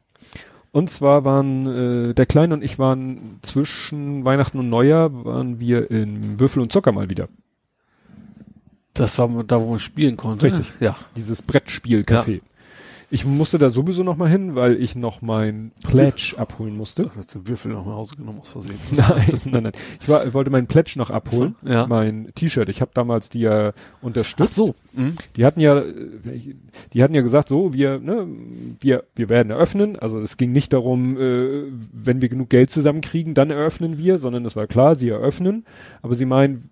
Und 0.72 0.90
zwar 0.90 1.26
waren 1.26 2.10
äh, 2.10 2.14
der 2.14 2.26
Kleine 2.26 2.54
und 2.54 2.64
ich 2.64 2.78
waren 2.78 3.40
zwischen 3.42 4.24
Weihnachten 4.24 4.60
und 4.60 4.70
Neujahr 4.70 5.26
waren 5.26 5.60
wir 5.60 5.90
in 5.90 6.40
Würfel 6.40 6.62
und 6.62 6.72
Zucker 6.72 6.92
mal 6.92 7.10
wieder. 7.10 7.28
Das 8.94 9.18
war 9.18 9.44
da, 9.44 9.62
wo 9.62 9.70
man 9.72 9.80
spielen 9.80 10.18
konnte. 10.18 10.46
Richtig. 10.46 10.72
Ja. 10.80 10.96
Dieses 11.16 11.42
Brettspiel-Café. 11.42 12.42
Ich 13.12 13.26
musste 13.26 13.58
da 13.58 13.70
sowieso 13.70 14.04
noch 14.04 14.18
mal 14.18 14.30
hin, 14.30 14.56
weil 14.56 14.80
ich 14.80 14.96
noch 14.96 15.22
mein 15.22 15.72
Pledge 15.84 16.36
abholen 16.38 16.78
musste. 16.78 17.04
Du 17.04 17.16
hast 17.16 17.34
den 17.34 17.48
Würfel 17.48 17.72
noch 17.72 17.86
nach 17.86 17.94
Hause 17.94 18.16
genommen 18.16 18.40
aus 18.40 18.52
Versehen. 18.52 18.78
Nein, 18.92 19.42
nein, 19.46 19.64
nein. 19.64 19.72
Ich 20.02 20.08
war, 20.08 20.32
wollte 20.34 20.52
mein 20.52 20.68
Pledge 20.68 20.94
noch 20.98 21.10
abholen. 21.10 21.56
Ja. 21.64 21.88
Mein 21.88 22.30
T-Shirt. 22.36 22.70
Ich 22.70 22.82
habe 22.82 22.92
damals 22.94 23.30
die 23.30 23.42
ja 23.42 23.74
unterstützt. 24.02 24.62
Mhm. 24.94 25.16
Die 25.36 25.46
hatten 25.46 25.60
ja, 25.60 25.84
die 26.94 27.04
hatten 27.04 27.16
ja 27.16 27.22
gesagt, 27.22 27.50
so, 27.50 27.74
wir, 27.74 28.00
ne, 28.00 28.28
wir, 28.80 29.04
wir 29.16 29.30
werden 29.30 29.50
eröffnen. 29.50 29.98
Also 29.98 30.20
es 30.20 30.38
ging 30.38 30.52
nicht 30.52 30.72
darum, 30.74 31.18
äh, 31.18 31.64
wenn 31.92 32.22
wir 32.22 32.30
genug 32.30 32.50
Geld 32.50 32.70
zusammenkriegen, 32.70 33.34
dann 33.34 33.50
eröffnen 33.50 33.98
wir, 33.98 34.20
sondern 34.20 34.46
es 34.46 34.56
war 34.56 34.68
klar, 34.68 34.94
sie 34.96 35.10
eröffnen. 35.10 35.66
Aber 36.04 36.14
sie 36.14 36.26
meinen, 36.26 36.70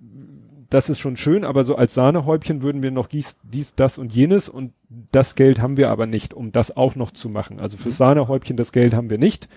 das 0.69 0.89
ist 0.89 0.99
schon 0.99 1.18
schön, 1.18 1.44
aber 1.44 1.64
so 1.64 1.76
als 1.76 1.94
Sahnehäubchen 1.94 2.61
würden 2.61 2.84
wir 2.84 2.91
noch 2.91 3.07
dies, 3.07 3.38
dies, 3.44 3.76
das 3.76 3.98
und 3.98 4.14
jenes 4.14 4.49
und 4.49 4.73
das 5.11 5.35
Geld 5.35 5.61
haben 5.61 5.77
wir 5.77 5.89
aber 5.89 6.06
nicht, 6.06 6.34
um 6.34 6.52
das 6.52 6.76
auch 6.76 6.95
noch 6.95 7.11
zu 7.11 7.30
machen. 7.30 7.60
Also 7.60 7.77
für 7.77 7.91
Sahnehäubchen 7.91 8.57
das 8.57 8.72
Geld 8.72 8.94
haben 8.94 9.10
wir 9.10 9.18
nicht. 9.18 9.48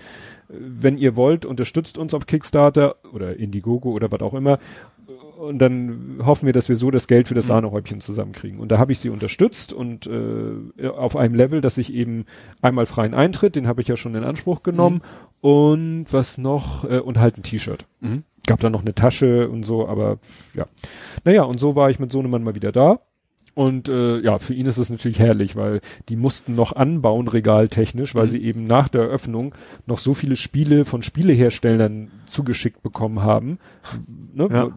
Wenn 0.49 0.99
ihr 0.99 1.17
wollt, 1.17 1.47
unterstützt 1.47 1.99
uns 1.99 2.15
auf 2.15 2.27
Kickstarter 2.27 2.97
oder 3.13 3.37
Indiegogo 3.37 3.91
oder 3.91 4.11
was 4.11 4.21
auch 4.21 4.35
immer. 4.35 4.59
Und 5.39 5.59
dann 5.59 6.21
hoffen 6.23 6.47
wir, 6.47 6.53
dass 6.53 6.69
wir 6.69 6.77
so 6.77 6.91
das 6.91 7.07
Geld 7.07 7.27
für 7.27 7.35
das 7.35 7.47
Sahnehäubchen 7.47 8.01
zusammenkriegen. 8.01 8.61
Und 8.61 8.71
da 8.71 8.79
habe 8.79 8.93
ich 8.93 8.99
sie 8.99 9.09
unterstützt 9.09 9.73
und 9.73 10.07
äh, 10.07 10.89
auf 10.89 11.17
einem 11.17 11.35
Level, 11.35 11.61
dass 11.61 11.79
ich 11.79 11.95
eben 11.95 12.27
einmal 12.61 12.85
freien 12.85 13.15
Eintritt, 13.15 13.57
den 13.57 13.67
habe 13.67 13.81
ich 13.81 13.89
ja 13.89 13.97
schon 13.97 14.15
in 14.15 14.25
Anspruch 14.25 14.63
genommen. 14.63 15.01
Und 15.41 16.07
was 16.11 16.37
noch? 16.37 16.85
Äh, 16.85 16.99
und 16.99 17.19
halt 17.19 17.39
ein 17.39 17.43
T-Shirt. 17.43 17.87
Mhm. 18.01 18.25
Gab 18.51 18.59
da 18.59 18.69
noch 18.69 18.81
eine 18.81 18.97
Tasche 18.97 19.49
und 19.49 19.63
so, 19.63 19.87
aber 19.87 20.19
ja. 20.55 20.67
Naja, 21.23 21.45
und 21.45 21.61
so 21.61 21.77
war 21.77 21.89
ich 21.89 22.01
mit 22.01 22.11
Sohnemann 22.11 22.43
mal 22.43 22.57
wieder 22.57 22.73
da. 22.73 22.99
Und 23.55 23.89
äh, 23.89 24.21
ja, 24.21 24.39
für 24.39 24.55
ihn 24.55 24.67
ist 24.67 24.79
es 24.79 24.91
natürlich 24.91 25.19
herrlich, 25.19 25.57
weil 25.57 25.81
die 26.09 26.17
mussten 26.17 26.55
noch 26.55 26.75
anbauen, 26.77 27.29
regaltechnisch, 27.29 28.15
weil 28.15 28.27
Mhm. 28.27 28.31
sie 28.31 28.43
eben 28.43 28.67
nach 28.67 28.89
der 28.89 29.03
Eröffnung 29.03 29.55
noch 29.87 29.99
so 29.99 30.15
viele 30.15 30.37
Spiele 30.37 30.85
von 30.85 31.03
Spieleherstellern 31.03 32.11
zugeschickt 32.27 32.83
bekommen 32.83 33.21
haben. 33.23 33.59
Ne? 34.33 34.49
Ja. 34.51 34.69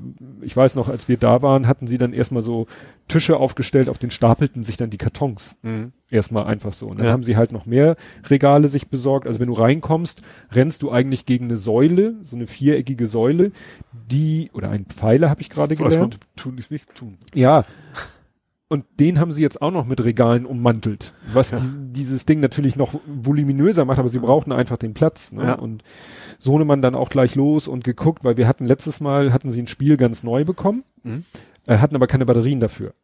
Ich 0.42 0.58
weiß 0.58 0.76
noch, 0.76 0.90
als 0.90 1.08
wir 1.08 1.18
da 1.18 1.42
waren, 1.42 1.68
hatten 1.68 1.88
sie 1.88 1.98
dann 1.98 2.14
erstmal 2.14 2.42
so 2.42 2.66
Tische 3.08 3.38
aufgestellt, 3.38 3.90
auf 3.90 4.00
den 4.00 4.12
stapelten 4.12 4.64
sich 4.64 4.76
dann 4.78 4.90
die 4.90 4.98
Kartons. 4.98 5.56
Mhm. 5.62 5.92
Erstmal 6.10 6.46
einfach 6.46 6.74
so. 6.74 6.88
Und 6.88 6.98
dann 7.00 7.08
Ja. 7.08 7.12
haben 7.12 7.24
sie 7.24 7.38
halt 7.38 7.52
noch 7.52 7.66
mehr 7.66 7.96
Regale 8.30 8.68
sich 8.68 8.88
besorgt. 8.88 9.28
Also 9.28 9.40
wenn 9.40 9.48
du 9.48 9.54
reinkommst, 9.54 10.22
rennst 10.52 10.82
du 10.84 10.92
eigentlich 10.92 11.26
gegen 11.26 11.46
eine 11.46 11.58
Säule, 11.58 12.16
so 12.24 12.36
eine 12.36 12.48
viereckige 12.48 13.08
Säule, 13.08 13.52
die, 14.12 14.50
oder 14.54 14.70
ein 14.70 14.86
Pfeiler 14.86 15.30
habe 15.30 15.42
ich 15.42 15.50
gerade 15.50 15.76
So, 15.76 15.84
gelernt. 15.84 16.18
tun, 16.36 16.56
dies 16.56 16.72
nicht 16.72 16.94
tun. 16.96 17.18
Ja. 17.34 17.66
Und 18.74 18.86
den 19.00 19.20
haben 19.20 19.32
sie 19.32 19.44
jetzt 19.44 19.62
auch 19.62 19.70
noch 19.70 19.86
mit 19.86 20.04
Regalen 20.04 20.48
ummantelt, 20.48 21.14
was 21.32 21.52
Ja. 21.52 21.58
dies, 21.58 21.78
dieses 21.92 22.26
Ding 22.26 22.40
natürlich 22.40 22.76
noch 22.76 22.96
voluminöser 23.06 23.86
macht, 23.86 24.00
aber 24.00 24.10
sie 24.10 24.18
brauchten 24.18 24.52
einfach 24.52 24.78
den 24.78 24.96
Platz. 24.96 25.32
Ne? 25.32 25.44
Ja. 25.44 25.54
Und 25.54 25.84
Sohnemann 26.40 26.82
dann 26.82 26.96
auch 26.96 27.10
gleich 27.12 27.36
los 27.36 27.68
und 27.68 27.84
geguckt, 27.84 28.24
weil 28.24 28.36
wir 28.36 28.48
hatten 28.48 28.66
letztes 28.66 29.00
Mal, 29.00 29.32
hatten 29.32 29.52
sie 29.52 29.62
ein 29.62 29.68
Spiel 29.68 29.96
ganz 29.96 30.24
neu 30.24 30.44
bekommen, 30.44 30.84
Mhm. 31.04 31.24
äh, 31.68 31.78
hatten 31.78 31.96
aber 31.96 32.08
keine 32.08 32.26
Batterien 32.26 32.60
dafür. 32.60 32.96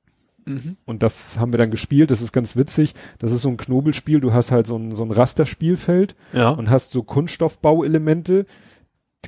Mhm. 0.46 0.78
Und 0.86 1.04
das 1.04 1.38
haben 1.38 1.54
wir 1.54 1.60
dann 1.60 1.70
gespielt, 1.70 2.10
das 2.10 2.22
ist 2.24 2.32
ganz 2.32 2.56
witzig. 2.56 2.96
Das 3.20 3.32
ist 3.32 3.44
so 3.44 3.50
ein 3.50 3.58
Knobelspiel, 3.58 4.22
du 4.22 4.34
hast 4.34 4.52
halt 4.52 4.66
so 4.66 4.76
ein, 4.76 4.96
so 4.96 5.04
ein 5.04 5.12
Rasterspielfeld 5.12 6.16
Ja. 6.34 6.50
und 6.50 6.72
hast 6.72 6.90
so 6.91 7.04
Kunststoffbauelemente, 7.04 8.48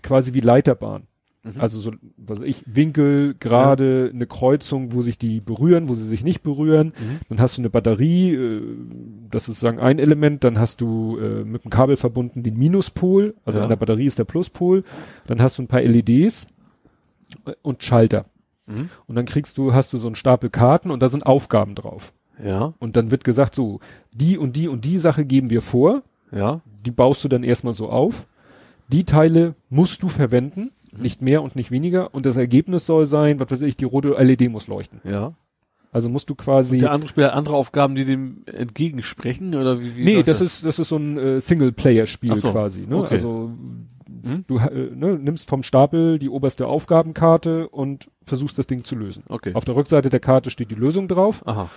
quasi 0.02 0.34
wie 0.34 0.40
Leiterbahn. 0.40 1.04
Mhm. 1.44 1.60
Also 1.60 1.80
so, 1.80 1.92
was 2.18 2.40
weiß 2.40 2.46
ich, 2.48 2.64
Winkel, 2.68 3.34
gerade, 3.40 4.12
eine 4.14 4.28
Kreuzung, 4.28 4.94
wo 4.94 5.02
sich 5.02 5.18
die 5.18 5.40
berühren, 5.40 5.90
wo 5.90 5.96
sie 5.96 6.06
sich 6.06 6.24
nicht 6.24 6.44
berühren. 6.44 6.88
Mhm. 6.90 7.20
Dann 7.30 7.40
hast 7.42 7.58
du 7.58 7.62
eine 7.62 7.70
Batterie, 7.72 8.34
äh, 8.36 8.62
das 9.30 9.44
ist 9.44 9.48
sozusagen 9.60 9.80
ein 9.80 9.98
Element. 9.98 10.44
Dann 10.44 10.60
hast 10.60 10.82
du 10.82 11.18
äh, 11.18 11.44
mit 11.44 11.64
dem 11.64 11.72
Kabel 11.72 11.98
verbunden 11.98 12.44
den 12.44 12.58
Minuspol, 12.58 13.34
also 13.44 13.60
Ja. 13.60 13.64
an 13.64 13.70
der 13.70 13.76
Batterie 13.78 14.06
ist 14.06 14.20
der 14.20 14.26
Pluspol. 14.26 14.84
Dann 15.28 15.42
hast 15.42 15.58
du 15.58 15.64
ein 15.64 15.68
paar 15.68 15.82
LEDs 15.82 16.46
und 17.62 17.82
Schalter. 17.84 18.26
Mhm. 18.68 18.90
Und 19.08 19.16
dann 19.16 19.26
kriegst 19.26 19.58
du, 19.58 19.74
hast 19.74 19.92
du 19.94 19.98
so 19.98 20.08
einen 20.08 20.16
Stapel 20.16 20.50
Karten 20.50 20.92
und 20.92 21.02
da 21.02 21.10
sind 21.10 21.26
Aufgaben 21.26 21.76
drauf. 21.76 22.14
Ja. 22.44 22.74
Und 22.80 22.96
dann 22.96 23.12
wird 23.12 23.24
gesagt, 23.24 23.56
so, 23.56 23.80
die 24.12 24.38
und 24.38 24.56
die 24.56 24.68
und 24.68 24.86
die 24.86 24.98
Sache 24.98 25.26
geben 25.26 25.50
wir 25.50 25.62
vor. 25.62 26.04
Ja. 26.32 26.62
Die 26.86 26.92
baust 26.92 27.24
du 27.24 27.28
dann 27.28 27.44
erstmal 27.44 27.74
so 27.74 27.90
auf. 27.90 28.28
Die 28.88 29.04
Teile 29.06 29.56
musst 29.70 30.04
du 30.04 30.08
verwenden. 30.08 30.72
Nicht 30.98 31.22
mehr 31.22 31.42
und 31.42 31.56
nicht 31.56 31.72
weniger. 31.72 32.14
Und 32.14 32.26
das 32.26 32.38
Ergebnis 32.38 32.86
soll 32.86 33.06
sein, 33.06 33.40
was 33.40 33.52
weiß 33.52 33.62
ich, 33.62 33.78
die 33.78 33.86
rote 33.86 34.10
LED 34.12 34.50
muss 34.50 34.68
leuchten. 34.68 35.02
Ja. 35.04 35.34
Also 35.92 36.08
musst 36.10 36.30
du 36.30 36.36
quasi. 36.36 36.78
Der 36.78 36.92
andere 36.92 37.10
Spieler 37.10 37.28
hat 37.28 37.34
andere 37.36 37.56
Aufgaben, 37.56 37.96
die 37.96 38.06
dem 38.06 38.44
entgegensprechen 38.46 39.56
oder 39.56 39.82
wie? 39.82 39.98
wie 39.98 40.04
nee, 40.06 40.16
läuft 40.16 40.30
das 40.30 40.40
ist, 40.42 40.66
das 40.66 40.80
ist 40.80 40.90
so 40.90 40.98
ein 40.98 41.18
äh, 41.18 41.42
Singleplayer-Spiel 41.42 42.36
so, 42.36 42.52
quasi. 42.52 42.88
Ne? 42.88 42.98
okay. 42.98 43.16
Also 43.16 43.52
Hm? 44.24 44.46
Du 44.48 44.58
äh, 44.58 44.92
ne, 44.94 45.18
nimmst 45.18 45.50
vom 45.50 45.64
Stapel 45.64 46.20
die 46.20 46.30
oberste 46.30 46.68
Aufgabenkarte 46.68 47.70
und 47.70 48.10
versuchst 48.24 48.58
das 48.58 48.68
Ding 48.68 48.84
zu 48.84 48.96
lösen. 48.96 49.24
Okay. 49.28 49.54
Auf 49.54 49.66
der 49.66 49.76
Rückseite 49.76 50.10
der 50.10 50.20
Karte 50.20 50.50
steht 50.50 50.72
die 50.72 50.76
Lösung 50.76 51.08
drauf 51.08 51.42
Aha. 51.48 51.70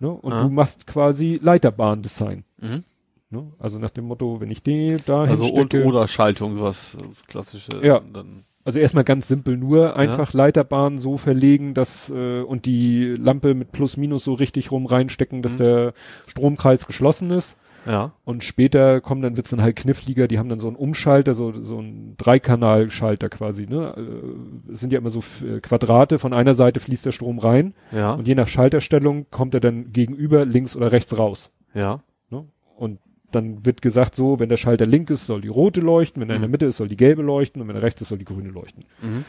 ne, 0.00 0.10
und 0.10 0.32
Ah. 0.32 0.42
du 0.42 0.50
machst 0.50 0.86
quasi 0.86 1.38
Leiterbahn-Design. 1.42 2.44
Mhm. 2.60 2.84
Ne? 3.30 3.52
Also 3.58 3.78
nach 3.78 3.90
dem 3.90 4.04
Motto, 4.04 4.40
wenn 4.40 4.50
ich 4.50 4.62
den 4.62 5.00
da 5.06 5.24
Also 5.24 5.46
und 5.46 5.74
oder 5.74 6.06
Schaltung, 6.06 6.56
sowas 6.56 6.96
das 7.06 7.26
klassische. 7.26 7.84
Ja. 7.84 8.00
Dann, 8.12 8.44
Also 8.66 8.78
erstmal 8.80 9.04
ganz 9.04 9.28
simpel 9.28 9.56
nur 9.56 9.96
einfach 9.96 10.32
Leiterbahn 10.34 10.98
so 10.98 11.16
verlegen, 11.16 11.72
dass 11.72 12.10
äh, 12.10 12.40
und 12.42 12.66
die 12.66 13.14
Lampe 13.18 13.54
mit 13.54 13.72
Plus 13.72 13.96
Minus 13.96 14.24
so 14.24 14.34
richtig 14.34 14.70
rum 14.72 14.84
reinstecken, 14.86 15.40
dass 15.40 15.54
Mhm. 15.54 15.58
der 15.58 15.92
Stromkreis 16.26 16.86
geschlossen 16.86 17.30
ist. 17.30 17.56
ja. 17.86 18.12
Und 18.24 18.42
später 18.42 19.00
kommen 19.00 19.22
dann 19.22 19.36
wird's 19.36 19.50
dann 19.50 19.62
halt 19.62 19.76
kniffliger, 19.76 20.26
die 20.26 20.38
haben 20.40 20.48
dann 20.48 20.58
so 20.58 20.66
einen 20.66 20.74
Umschalter, 20.76 21.32
so 21.34 21.52
so 21.52 21.78
einen 21.78 22.16
Dreikanalschalter 22.16 23.28
quasi, 23.28 23.66
ne? 23.66 23.94
Äh, 23.96 24.72
Es 24.72 24.80
sind 24.80 24.92
ja 24.92 24.98
immer 24.98 25.10
so 25.10 25.20
äh, 25.46 25.60
Quadrate, 25.60 26.18
von 26.18 26.32
einer 26.32 26.54
Seite 26.54 26.80
fließt 26.80 27.06
der 27.06 27.12
Strom 27.12 27.38
rein 27.38 27.74
Ja. 27.92 28.12
und 28.14 28.26
je 28.26 28.34
nach 28.34 28.48
Schalterstellung 28.48 29.26
kommt 29.30 29.54
er 29.54 29.60
dann 29.60 29.92
gegenüber 29.92 30.44
links 30.44 30.74
oder 30.76 30.90
rechts 30.92 31.16
raus. 31.16 31.52
ja. 31.74 32.00
Ne? 32.30 32.44
Und 32.76 32.98
dann 33.32 33.64
wird 33.66 33.82
gesagt, 33.82 34.14
so, 34.14 34.38
wenn 34.38 34.48
der 34.48 34.56
Schalter 34.56 34.86
link 34.86 35.10
ist, 35.10 35.26
soll 35.26 35.40
die 35.40 35.48
rote 35.48 35.80
leuchten, 35.80 36.20
wenn 36.22 36.30
er 36.30 36.36
in 36.36 36.42
der 36.42 36.48
Mhm. 36.48 36.52
Mitte 36.52 36.66
ist, 36.66 36.76
soll 36.76 36.88
die 36.88 36.96
gelbe 36.96 37.22
leuchten 37.22 37.60
und 37.60 37.68
wenn 37.68 37.76
er 37.76 37.82
rechts 37.82 38.00
ist, 38.00 38.08
soll 38.08 38.18
die 38.18 38.24
grüne 38.24 38.48
leuchten. 38.50 38.84
Mhm. 39.02 39.24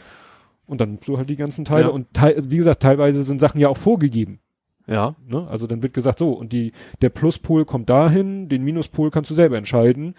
Und 0.66 0.80
dann 0.80 0.98
so 1.04 1.16
halt 1.18 1.30
die 1.30 1.36
ganzen 1.36 1.64
Teile. 1.64 1.84
Ja. 1.84 1.88
Und 1.88 2.12
teil, 2.12 2.36
wie 2.46 2.58
gesagt, 2.58 2.82
teilweise 2.82 3.22
sind 3.24 3.40
Sachen 3.40 3.60
ja 3.60 3.68
auch 3.68 3.76
vorgegeben. 3.78 4.38
Ja. 4.86 5.16
Ne? 5.26 5.46
Also 5.48 5.66
dann 5.66 5.82
wird 5.82 5.94
gesagt, 5.94 6.18
so, 6.18 6.32
und 6.32 6.52
die, 6.52 6.72
der 7.02 7.08
Pluspol 7.10 7.64
kommt 7.64 7.90
dahin, 7.90 8.48
den 8.48 8.62
Minuspol 8.64 9.10
kannst 9.10 9.30
du 9.30 9.34
selber 9.34 9.56
entscheiden, 9.58 10.14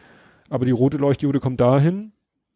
aber 0.49 0.65
die 0.65 0.72
rote 0.72 0.97
Leuchtdiode 0.97 1.39
kommt 1.39 1.60
dahin. 1.61 2.11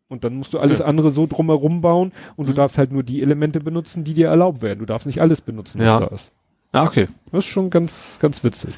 Und 0.10 0.24
dann 0.24 0.36
musst 0.36 0.54
du 0.54 0.60
alles 0.60 0.80
Ja. 0.80 0.86
andere 0.86 1.10
so 1.10 1.26
drumherum 1.26 1.82
bauen 1.82 2.12
und 2.36 2.48
du 2.48 2.52
Mhm. 2.52 2.58
darfst 2.58 2.78
halt 2.78 2.92
nur 2.92 3.02
die 3.04 3.22
Elemente 3.24 3.60
benutzen, 3.60 4.04
die 4.04 4.14
dir 4.14 4.28
erlaubt 4.28 4.62
werden. 4.62 4.80
Du 4.80 4.86
darfst 4.86 5.08
nicht 5.08 5.22
alles 5.22 5.42
benutzen, 5.42 5.80
was 5.80 5.88
Ja. 5.88 6.00
da 6.00 6.08
ist. 6.08 6.32
Ah, 6.72 6.84
okay. 6.86 7.08
Das 7.32 7.46
ist 7.46 7.50
schon 7.52 7.70
ganz, 7.70 8.18
ganz 8.20 8.44
witzig. 8.44 8.74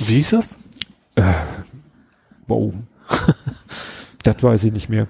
Wie 0.00 0.14
hieß 0.14 0.30
das? 0.30 0.58
Wow. 2.46 2.74
das 4.22 4.42
weiß 4.42 4.64
ich 4.64 4.72
nicht 4.72 4.88
mehr. 4.88 5.08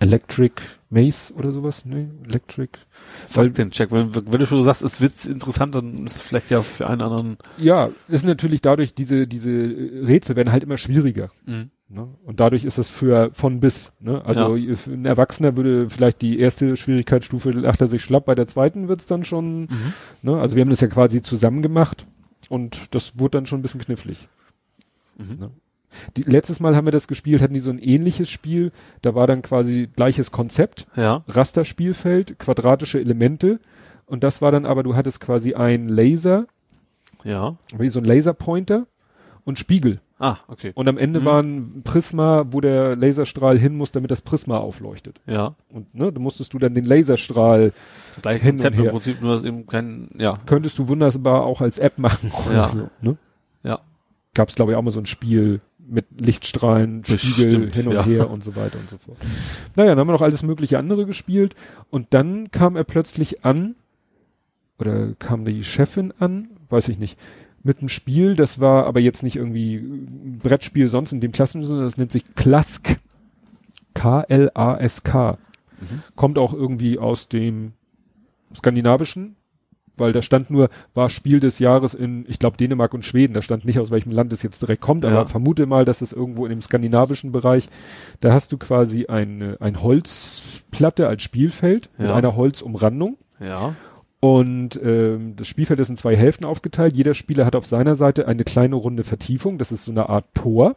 Electric 0.00 0.62
Maze 0.90 1.34
oder 1.34 1.52
sowas? 1.52 1.84
Nee, 1.84 2.08
Electric. 2.24 2.78
Weil 3.34 3.50
den 3.50 3.70
Check. 3.70 3.90
Wenn, 3.90 4.14
wenn 4.14 4.38
du 4.38 4.46
schon 4.46 4.62
sagst, 4.62 4.82
es 4.82 5.00
wird 5.00 5.24
interessant, 5.24 5.74
dann 5.74 6.06
ist 6.06 6.16
es 6.16 6.22
vielleicht 6.22 6.50
ja 6.50 6.62
für 6.62 6.88
einen 6.88 7.02
anderen. 7.02 7.36
Ja, 7.58 7.90
ist 8.06 8.24
natürlich 8.24 8.60
dadurch, 8.60 8.94
diese, 8.94 9.26
diese 9.26 9.50
Rätsel 9.50 10.36
werden 10.36 10.52
halt 10.52 10.62
immer 10.62 10.78
schwieriger. 10.78 11.30
Mhm. 11.46 11.70
Ne? 11.88 12.06
Und 12.24 12.38
dadurch 12.38 12.64
ist 12.64 12.78
das 12.78 12.88
für 12.90 13.30
von 13.32 13.60
bis. 13.60 13.92
Ne? 13.98 14.24
Also 14.24 14.56
für 14.76 14.92
ein 14.92 15.04
Erwachsener 15.06 15.56
würde 15.56 15.88
vielleicht 15.90 16.22
die 16.22 16.38
erste 16.38 16.76
Schwierigkeitsstufe 16.76 17.50
lacht 17.50 17.80
er 17.80 17.88
sich 17.88 18.02
schlapp, 18.02 18.26
bei 18.26 18.34
der 18.34 18.46
zweiten 18.46 18.88
wird's 18.88 19.06
dann 19.06 19.24
schon, 19.24 19.62
Mhm. 19.62 19.92
ne? 20.22 20.38
Also 20.38 20.54
wir 20.54 20.60
haben 20.62 20.70
das 20.70 20.80
ja 20.80 20.88
quasi 20.88 21.22
zusammen 21.22 21.62
gemacht 21.62 22.06
und 22.50 22.94
das 22.94 23.18
wurde 23.18 23.38
dann 23.38 23.46
schon 23.46 23.60
ein 23.60 23.62
bisschen 23.62 23.80
knifflig. 23.80 24.28
Mhm. 25.16 25.48
Die, 26.16 26.22
letztes 26.22 26.60
Mal 26.60 26.76
haben 26.76 26.86
wir 26.86 26.92
das 26.92 27.08
gespielt, 27.08 27.40
hatten 27.42 27.54
die 27.54 27.60
so 27.60 27.70
ein 27.70 27.78
ähnliches 27.78 28.28
Spiel, 28.28 28.72
da 29.02 29.14
war 29.14 29.26
dann 29.26 29.42
quasi 29.42 29.88
gleiches 29.94 30.30
Konzept, 30.30 30.86
Ja. 30.96 31.22
Rasterspielfeld, 31.28 32.38
quadratische 32.38 33.00
Elemente 33.00 33.58
und 34.06 34.22
das 34.24 34.40
war 34.42 34.52
dann 34.52 34.66
aber, 34.66 34.82
du 34.82 34.94
hattest 34.96 35.20
quasi 35.20 35.54
ein 35.54 35.88
Laser, 35.88 36.46
Ja. 37.24 37.56
wie 37.76 37.88
so 37.88 37.98
ein 38.00 38.04
Laserpointer 38.04 38.86
und 39.44 39.58
Spiegel. 39.58 40.00
Ah, 40.20 40.36
okay. 40.48 40.72
Und 40.74 40.88
am 40.88 40.98
Ende 40.98 41.20
Mhm. 41.20 41.24
war 41.24 41.40
ein 41.42 41.82
Prisma, 41.84 42.46
wo 42.50 42.60
der 42.60 42.96
Laserstrahl 42.96 43.56
hin 43.56 43.76
muss, 43.76 43.92
damit 43.92 44.10
das 44.10 44.20
Prisma 44.20 44.58
aufleuchtet. 44.58 45.20
Ja. 45.26 45.54
Und 45.68 45.94
ne, 45.94 46.12
da 46.12 46.18
musstest 46.20 46.52
du 46.54 46.58
dann 46.58 46.74
den 46.74 46.84
Laserstrahl, 46.84 47.72
Gleich 48.20 48.42
Hin 48.42 48.50
und 48.52 48.56
Konzept 48.56 48.76
im 48.76 48.82
her. 48.82 48.90
Prinzip, 48.90 49.22
nur 49.22 49.34
dass 49.34 49.44
eben 49.44 49.66
kein, 49.66 50.08
ja. 50.18 50.36
könntest 50.44 50.76
du 50.78 50.88
wunderbar 50.88 51.44
auch 51.44 51.60
als 51.60 51.78
App 51.78 51.98
machen. 51.98 52.32
Ja. 52.52 52.68
So, 52.68 52.90
ne? 53.00 53.16
Ja. 53.62 53.78
Gab 54.34 54.48
es, 54.48 54.56
glaube 54.56 54.72
ich, 54.72 54.76
auch 54.76 54.82
mal 54.82 54.90
so 54.90 54.98
ein 55.00 55.06
Spiel 55.06 55.60
mit 55.88 56.06
Lichtstrahlen, 56.20 57.02
Spiegel 57.04 57.60
Bestimmt, 57.66 57.76
hin 57.76 57.88
und 57.88 57.94
ja. 57.94 58.04
her 58.04 58.30
und 58.30 58.44
so 58.44 58.54
weiter 58.56 58.78
und 58.78 58.90
so 58.90 58.98
fort. 58.98 59.18
Naja, 59.74 59.90
dann 59.90 60.00
haben 60.00 60.08
wir 60.08 60.12
noch 60.12 60.22
alles 60.22 60.42
mögliche 60.42 60.78
andere 60.78 61.06
gespielt. 61.06 61.54
Und 61.90 62.08
dann 62.10 62.50
kam 62.50 62.76
er 62.76 62.84
plötzlich 62.84 63.44
an, 63.44 63.74
oder 64.78 65.14
kam 65.18 65.44
die 65.44 65.64
Chefin 65.64 66.12
an, 66.18 66.48
weiß 66.68 66.88
ich 66.88 66.98
nicht, 66.98 67.18
mit 67.62 67.80
einem 67.80 67.88
Spiel, 67.88 68.36
das 68.36 68.60
war 68.60 68.86
aber 68.86 69.00
jetzt 69.00 69.22
nicht 69.22 69.36
irgendwie 69.36 69.76
ein 69.76 70.38
Brettspiel 70.42 70.88
sonst 70.88 71.12
in 71.12 71.20
dem 71.20 71.32
klassischen 71.32 71.64
Sinne, 71.64 71.82
das 71.82 71.96
nennt 71.96 72.12
sich 72.12 72.34
Klask. 72.34 73.00
K-L-A-S-K. 73.94 75.38
Mhm. 75.80 76.02
Kommt 76.14 76.38
auch 76.38 76.54
irgendwie 76.54 76.98
aus 76.98 77.28
dem 77.28 77.72
skandinavischen, 78.54 79.34
weil 79.98 80.12
da 80.12 80.22
stand 80.22 80.50
nur, 80.50 80.68
war 80.94 81.08
Spiel 81.08 81.40
des 81.40 81.58
Jahres 81.58 81.94
in, 81.94 82.24
ich 82.28 82.38
glaube, 82.38 82.56
Dänemark 82.56 82.94
und 82.94 83.04
Schweden. 83.04 83.34
Da 83.34 83.42
stand 83.42 83.64
nicht, 83.64 83.78
aus 83.78 83.90
welchem 83.90 84.12
Land 84.12 84.32
es 84.32 84.42
jetzt 84.42 84.62
direkt 84.62 84.80
kommt, 84.82 85.04
aber 85.04 85.14
Ja. 85.14 85.26
vermute 85.26 85.66
mal, 85.66 85.84
dass 85.84 86.00
es 86.02 86.12
irgendwo 86.12 86.44
in 86.46 86.50
dem 86.50 86.62
skandinavischen 86.62 87.32
Bereich, 87.32 87.68
da 88.20 88.32
hast 88.32 88.52
du 88.52 88.58
quasi 88.58 89.06
eine, 89.06 89.56
ein 89.60 89.82
Holzplatte 89.82 91.08
als 91.08 91.22
Spielfeld 91.22 91.88
mit 91.98 92.08
Ja. 92.08 92.14
einer 92.14 92.36
Holzumrandung. 92.36 93.16
Ja. 93.40 93.74
Und 94.20 94.80
ähm, 94.82 95.34
das 95.36 95.46
Spielfeld 95.46 95.78
ist 95.78 95.90
in 95.90 95.96
zwei 95.96 96.16
Hälften 96.16 96.44
aufgeteilt. 96.44 96.96
Jeder 96.96 97.14
Spieler 97.14 97.46
hat 97.46 97.54
auf 97.54 97.66
seiner 97.66 97.94
Seite 97.94 98.26
eine 98.26 98.42
kleine 98.44 98.74
runde 98.74 99.04
Vertiefung. 99.04 99.58
Das 99.58 99.70
ist 99.70 99.84
so 99.84 99.92
eine 99.92 100.08
Art 100.08 100.24
Tor. 100.34 100.76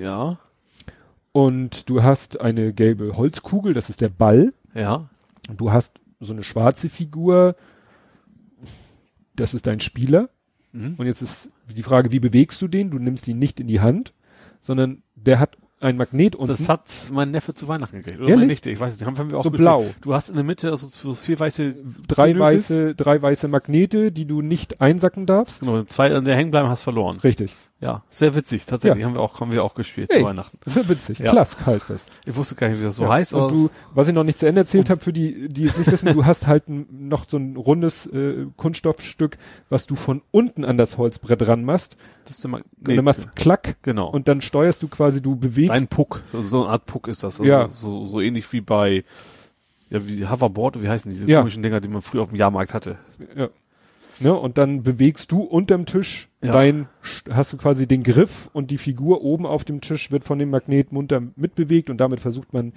Ja. 0.00 0.38
Und 1.32 1.88
du 1.90 2.02
hast 2.02 2.40
eine 2.40 2.72
gelbe 2.72 3.16
Holzkugel, 3.16 3.74
das 3.74 3.90
ist 3.90 4.00
der 4.00 4.08
Ball. 4.08 4.52
Ja. 4.74 5.08
Und 5.48 5.60
du 5.60 5.70
hast 5.70 6.00
so 6.18 6.32
eine 6.32 6.42
schwarze 6.42 6.88
Figur, 6.88 7.56
das 9.36 9.54
ist 9.54 9.66
dein 9.66 9.80
Spieler. 9.80 10.28
Mhm. 10.72 10.94
Und 10.96 11.06
jetzt 11.06 11.22
ist 11.22 11.50
die 11.74 11.82
Frage, 11.82 12.10
wie 12.12 12.20
bewegst 12.20 12.60
du 12.62 12.68
den? 12.68 12.90
Du 12.90 12.98
nimmst 12.98 13.26
ihn 13.28 13.38
nicht 13.38 13.60
in 13.60 13.68
die 13.68 13.80
Hand, 13.80 14.12
sondern 14.60 15.02
der 15.14 15.38
hat 15.38 15.56
ein 15.78 15.96
Magnet 15.98 16.34
unten. 16.34 16.48
Das 16.48 16.68
hat 16.68 16.88
mein 17.12 17.30
Neffe 17.30 17.52
zu 17.54 17.68
Weihnachten 17.68 17.98
gekriegt. 17.98 18.16
Oder 18.16 18.28
Ehrlich? 18.28 18.36
meine 18.36 18.46
Nichte, 18.46 18.70
ich 18.70 18.80
weiß 18.80 18.98
nicht. 18.98 19.06
Haben, 19.06 19.18
haben 19.18 19.30
wir 19.30 19.38
auch 19.38 19.42
So 19.44 19.50
blau. 19.50 19.86
Du 20.00 20.14
hast 20.14 20.30
in 20.30 20.34
der 20.34 20.44
Mitte 20.44 20.70
also 20.70 20.88
so 20.88 21.12
vier 21.14 21.38
weiße 21.38 21.74
drei 22.08 22.32
Knöpels. 22.32 22.70
weiße, 22.70 22.94
drei 22.94 23.20
weiße 23.20 23.46
Magnete, 23.48 24.10
die 24.10 24.24
du 24.26 24.40
nicht 24.40 24.80
einsacken 24.80 25.26
darfst. 25.26 25.60
Genau, 25.60 25.82
zwei 25.84 26.14
an 26.14 26.24
der 26.24 26.34
hängen 26.34 26.50
bleiben, 26.50 26.68
hast 26.68 26.82
verloren. 26.82 27.18
Richtig. 27.18 27.52
Ja, 27.78 28.02
sehr 28.08 28.34
witzig. 28.34 28.64
Tatsächlich 28.64 29.02
Ja. 29.02 29.06
haben 29.08 29.16
wir 29.16 29.20
auch, 29.20 29.38
haben 29.38 29.52
wir 29.52 29.62
auch 29.62 29.74
gespielt 29.74 30.08
Hey. 30.10 30.20
zu 30.20 30.24
Weihnachten. 30.26 30.58
Ja 30.64 30.88
witzig. 30.88 31.18
Ja. 31.18 31.30
Klask 31.30 31.66
heißt 31.66 31.90
das. 31.90 32.06
Ich 32.24 32.34
wusste 32.34 32.54
gar 32.54 32.68
nicht, 32.70 32.80
wie 32.80 32.84
das 32.84 32.96
so 32.96 33.02
Ja. 33.02 33.10
heißt, 33.10 33.34
Und 33.34 33.52
du, 33.52 33.70
was 33.94 34.08
ich 34.08 34.14
noch 34.14 34.24
nicht 34.24 34.38
zu 34.38 34.46
Ende 34.46 34.62
erzählt 34.62 34.88
habe, 34.88 34.98
für 35.00 35.12
die, 35.12 35.48
die 35.50 35.66
es 35.66 35.76
nicht 35.76 35.90
wissen, 35.92 36.10
du 36.14 36.24
hast 36.24 36.46
halt 36.46 36.68
ein, 36.68 36.86
noch 37.08 37.28
so 37.28 37.36
ein 37.36 37.54
rundes 37.56 38.06
äh, 38.06 38.46
Kunststoffstück, 38.56 39.36
was 39.68 39.86
du 39.86 39.94
von 39.94 40.22
unten 40.30 40.64
an 40.64 40.78
das 40.78 40.96
Holzbrett 40.96 41.46
ranmachst. 41.46 41.98
das 42.24 42.38
ist 42.38 42.44
immer, 42.46 42.58
und 42.58 42.96
dann 42.96 43.04
machst 43.04 43.36
klack 43.36 43.76
genau. 43.82 44.08
und 44.08 44.26
dann 44.26 44.40
steuerst 44.40 44.82
du 44.82 44.88
quasi, 44.88 45.20
du 45.20 45.36
bewegst. 45.36 45.70
Ein 45.70 45.86
Puck, 45.86 46.22
also 46.32 46.48
so 46.48 46.62
eine 46.62 46.70
Art 46.72 46.86
Puck 46.86 47.08
ist 47.08 47.22
das. 47.24 47.38
Also 47.40 47.44
Ja. 47.44 47.68
So, 47.70 48.06
so 48.06 48.22
ähnlich 48.22 48.50
wie 48.54 48.62
bei, 48.62 49.04
ja, 49.90 50.00
wie 50.08 50.26
Hoverboard, 50.26 50.82
wie 50.82 50.88
heißen 50.88 51.10
diese 51.10 51.28
Ja. 51.28 51.40
komischen 51.40 51.62
Dinger, 51.62 51.80
die 51.82 51.88
man 51.88 52.00
früher 52.00 52.22
auf 52.22 52.30
dem 52.30 52.36
Jahrmarkt 52.38 52.72
hatte. 52.72 52.96
Ja. 53.36 53.48
Ne, 54.20 54.32
und 54.34 54.56
dann 54.58 54.82
bewegst 54.82 55.30
du 55.32 55.42
unterm 55.42 55.84
Tisch 55.86 56.28
Ja. 56.42 56.52
dein, 56.52 56.88
hast 57.30 57.52
du 57.52 57.56
quasi 57.56 57.86
den 57.86 58.02
Griff 58.02 58.48
und 58.52 58.70
die 58.70 58.78
Figur 58.78 59.22
oben 59.22 59.44
auf 59.46 59.64
dem 59.64 59.80
Tisch 59.80 60.10
wird 60.10 60.24
von 60.24 60.38
dem 60.38 60.50
Magnet 60.50 60.92
munter 60.92 61.20
mitbewegt 61.36 61.90
und 61.90 61.98
damit 61.98 62.20
versucht 62.20 62.52
man 62.52 62.72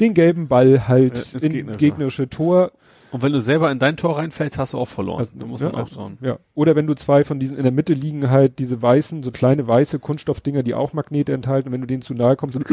den 0.00 0.12
gelben 0.14 0.48
Ball 0.48 0.88
halt 0.88 1.14
Äh, 1.14 1.18
ins 1.18 1.32
in 1.34 1.52
gegnerische. 1.52 1.78
gegnerische 1.78 2.28
Tor. 2.28 2.72
Und 3.10 3.22
wenn 3.22 3.32
du 3.32 3.40
selber 3.42 3.70
in 3.70 3.78
dein 3.78 3.98
Tor 3.98 4.16
reinfällst, 4.16 4.58
hast 4.58 4.72
du 4.72 4.78
auch 4.78 4.88
verloren. 4.88 5.18
Also, 5.20 5.32
da 5.38 5.44
muss 5.46 5.60
ja, 5.60 5.66
man 5.66 5.74
auch 5.74 5.78
also, 5.80 5.94
schauen. 5.96 6.18
Ja. 6.22 6.38
Oder 6.54 6.76
wenn 6.76 6.86
du 6.86 6.94
zwei 6.94 7.24
von 7.24 7.38
diesen 7.38 7.58
in 7.58 7.62
der 7.62 7.72
Mitte 7.72 7.92
liegen 7.92 8.30
halt 8.30 8.58
diese 8.58 8.80
weißen, 8.80 9.22
so 9.22 9.30
kleine 9.30 9.66
weiße 9.68 9.98
Kunststoffdinger, 9.98 10.62
die 10.62 10.72
auch 10.74 10.94
Magnete 10.94 11.32
enthalten, 11.34 11.68
und 11.68 11.72
wenn 11.74 11.82
du 11.82 11.86
denen 11.86 12.00
zu 12.02 12.14
nahe 12.14 12.36
kommst, 12.36 12.56
dann 12.56 12.64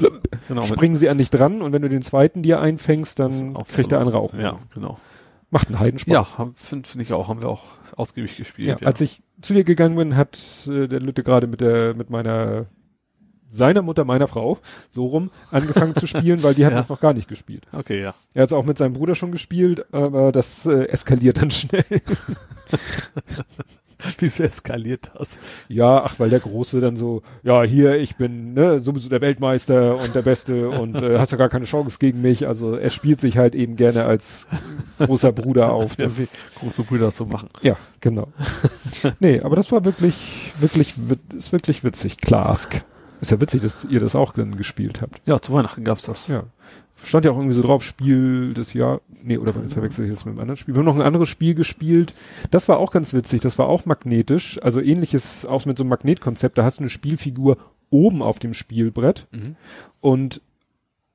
Genau. 0.48 0.64
springen 0.64 0.96
sie 0.96 1.10
an 1.10 1.18
dich 1.18 1.30
dran 1.30 1.62
und 1.62 1.74
wenn 1.74 1.82
du 1.82 1.90
den 1.90 2.02
zweiten 2.02 2.41
dir 2.41 2.62
einfängst, 2.62 3.20
dann 3.20 3.56
auch 3.58 3.68
kriegt 3.68 3.91
der 3.91 4.00
andere 4.00 4.20
auch. 4.20 4.34
Ja, 4.34 4.60
genau. 4.74 4.98
Macht 5.52 5.68
einen 5.68 5.80
Heidenspaß. 5.80 6.14
Ja, 6.14 6.24
finde 6.56 6.88
find 6.88 7.02
ich 7.02 7.12
auch. 7.14 7.28
Haben 7.28 7.42
wir 7.42 7.50
auch 7.50 7.64
ausgiebig 7.96 8.32
Ja, 8.34 8.38
gespielt. 8.38 8.82
Ja, 8.82 8.88
Als 8.88 9.02
ich 9.02 9.24
zu 9.42 9.54
dir 9.54 9.64
gegangen 9.64 9.96
bin, 9.96 10.16
hat 10.16 10.40
äh, 10.68 10.88
der 10.88 11.00
Lütte 11.00 11.24
gerade 11.24 11.48
mit 11.48 11.60
der 11.62 11.96
mit 11.96 12.10
meiner 12.10 12.68
seiner 13.52 13.82
Mutter, 13.82 14.06
meiner 14.06 14.28
Frau, 14.28 14.60
so 14.92 15.08
rum, 15.08 15.32
angefangen 15.50 15.96
zu 15.96 16.06
spielen, 16.08 16.44
weil 16.44 16.54
die 16.54 16.66
hatten 16.66 16.76
Ja. 16.76 16.82
das 16.82 16.90
noch 16.90 17.00
gar 17.02 17.14
nicht 17.14 17.28
gespielt. 17.28 17.66
Okay, 17.72 18.00
ja. 18.00 18.14
Er 18.36 18.44
hat 18.44 18.50
es 18.50 18.54
auch 18.54 18.64
mit 18.64 18.78
seinem 18.78 18.94
Bruder 18.94 19.16
schon 19.16 19.32
gespielt, 19.32 19.92
aber 19.92 20.32
das 20.32 20.68
äh, 20.68 20.84
eskaliert 20.90 21.42
dann 21.42 21.50
schnell. 21.50 21.84
Wieso 24.20 24.44
eskaliert 24.44 25.12
das? 25.18 25.38
ja, 25.68 26.04
ach, 26.04 26.20
weil 26.20 26.30
der 26.30 26.40
Große 26.40 26.80
dann 26.80 26.96
so, 26.96 27.22
ja, 27.44 27.64
hier, 27.64 27.98
ich 27.98 28.16
bin 28.16 28.54
ne, 28.54 28.80
sowieso 28.80 29.10
der 29.10 29.22
Weltmeister 29.22 29.96
und 29.96 30.16
der 30.16 30.22
Beste 30.22 30.70
und 30.70 30.96
äh, 30.96 31.20
hast 31.20 31.32
ja 31.32 31.38
gar 31.38 31.50
keine 31.50 31.66
Chance 31.66 31.98
gegen 32.00 32.22
mich. 32.22 32.48
Also 32.48 32.76
er 32.76 32.90
spielt 32.90 33.20
sich 33.22 33.38
halt 33.38 33.56
eben 33.56 33.76
gerne 33.76 34.06
als 34.06 34.48
großer 35.00 35.32
Bruder 35.32 35.74
auf. 35.74 35.98
Ja, 35.98 36.06
Das, 36.06 36.18
wie 36.18 36.28
große 36.56 36.84
Brüder 36.84 37.12
so 37.12 37.26
machen. 37.26 37.50
ja, 37.62 37.76
genau. 38.00 38.28
nee, 39.20 39.42
aber 39.42 39.56
das 39.56 39.72
war 39.72 39.84
wirklich, 39.86 40.54
wirklich, 40.60 40.94
ist 41.36 41.52
wirklich 41.52 41.84
witzig. 41.84 42.18
Klask. 42.18 42.84
Ist 43.22 43.32
ja 43.32 43.42
witzig, 43.42 43.62
dass 43.62 43.84
ihr 43.84 44.00
das 44.00 44.16
auch 44.16 44.34
gespielt 44.34 45.02
habt. 45.02 45.20
Ja, 45.26 45.42
zu 45.42 45.54
Weihnachten 45.54 45.84
gab's 45.84 46.04
das. 46.04 46.28
Ja. 46.30 46.44
Stand 47.04 47.26
ja 47.26 47.32
auch 47.32 47.38
irgendwie 47.38 47.56
so 47.56 47.62
drauf, 47.62 47.84
Spiel 47.84 48.54
des 48.54 48.74
Jahr, 48.74 49.02
nee, 49.24 49.38
oder 49.38 49.54
verwechsel 49.54 50.06
ich 50.06 50.12
jetzt 50.12 50.26
mit 50.26 50.34
einem 50.34 50.42
anderen 50.42 50.58
Spiel. 50.58 50.74
Wir 50.76 50.80
haben 50.80 50.86
noch 50.86 50.96
ein 50.96 51.02
anderes 51.02 51.30
Spiel 51.30 51.56
gespielt. 51.56 52.14
Das 52.52 52.68
war 52.70 52.78
auch 52.80 52.92
ganz 52.92 53.14
witzig. 53.14 53.42
Das 53.42 53.58
war 53.58 53.68
auch 53.68 53.86
magnetisch. 53.86 54.60
Also 54.62 54.82
ähnliches, 54.82 55.46
auch 55.46 55.66
mit 55.66 55.78
so 55.78 55.84
einem 55.84 55.90
Magnetkonzept. 55.90 56.58
Da 56.58 56.64
hast 56.64 56.78
du 56.80 56.84
eine 56.84 56.90
Spielfigur 56.90 57.58
oben 57.90 58.22
auf 58.22 58.40
dem 58.40 58.54
Spielbrett 58.54 59.28
Mhm. 59.32 59.56
und 60.02 60.42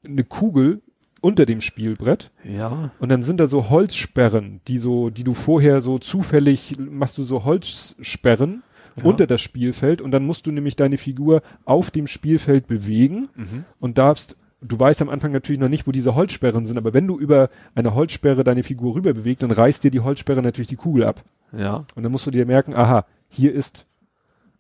eine 0.05 0.25
Kugel 0.25 0.83
unter 1.21 1.47
dem 1.47 1.61
Spielbrett. 1.63 2.31
Ja. 2.45 2.91
Und 2.99 3.09
dann 3.09 3.23
sind 3.23 3.39
da 3.41 3.47
so 3.47 3.71
Holzsperren, 3.71 4.61
die 4.69 4.77
so, 4.79 5.09
die 5.09 5.25
du 5.25 5.33
vorher 5.33 5.81
so 5.81 5.99
zufällig 5.99 6.77
machst 6.79 7.17
du 7.17 7.23
so 7.23 7.45
Holzsperren 7.45 8.63
Ja. 8.97 9.05
unter 9.05 9.27
das 9.27 9.41
Spielfeld 9.41 10.01
und 10.03 10.11
dann 10.11 10.25
musst 10.27 10.47
du 10.47 10.53
nämlich 10.53 10.77
deine 10.77 10.99
Figur 10.99 11.43
auf 11.65 11.91
dem 11.91 12.07
Spielfeld 12.07 12.67
bewegen 12.67 13.29
Mhm. 13.35 13.65
und 13.81 13.97
darfst, 13.99 14.37
du 14.67 14.79
weißt 14.79 15.03
am 15.03 15.09
Anfang 15.09 15.33
natürlich 15.33 15.61
noch 15.61 15.69
nicht, 15.69 15.87
wo 15.87 15.93
diese 15.93 16.15
Holzsperren 16.15 16.67
sind, 16.67 16.79
aber 16.79 16.95
wenn 16.95 17.07
du 17.07 17.19
über 17.19 17.51
eine 17.75 17.95
Holzsperre 17.95 18.45
deine 18.45 18.63
Figur 18.63 18.95
rüber 18.95 19.13
bewegst, 19.13 19.43
dann 19.43 19.51
reißt 19.51 19.85
dir 19.85 19.91
die 19.91 20.01
Holzsperre 20.01 20.43
natürlich 20.43 20.69
die 20.69 20.77
Kugel 20.77 21.05
ab. 21.05 21.23
Ja. 21.57 21.85
Und 21.95 22.03
dann 22.03 22.11
musst 22.13 22.27
du 22.27 22.31
dir 22.31 22.47
merken, 22.47 22.75
aha, 22.75 23.05
hier 23.29 23.53
ist 23.55 23.87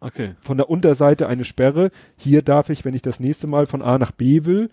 Okay. 0.00 0.34
von 0.40 0.58
der 0.58 0.68
Unterseite 0.68 1.28
eine 1.28 1.44
Sperre, 1.44 1.90
hier 2.16 2.42
darf 2.42 2.68
ich, 2.68 2.84
wenn 2.84 2.92
ich 2.94 3.00
das 3.02 3.20
nächste 3.20 3.46
Mal 3.46 3.66
von 3.66 3.80
A 3.80 3.96
nach 3.98 4.10
B 4.10 4.44
will, 4.44 4.68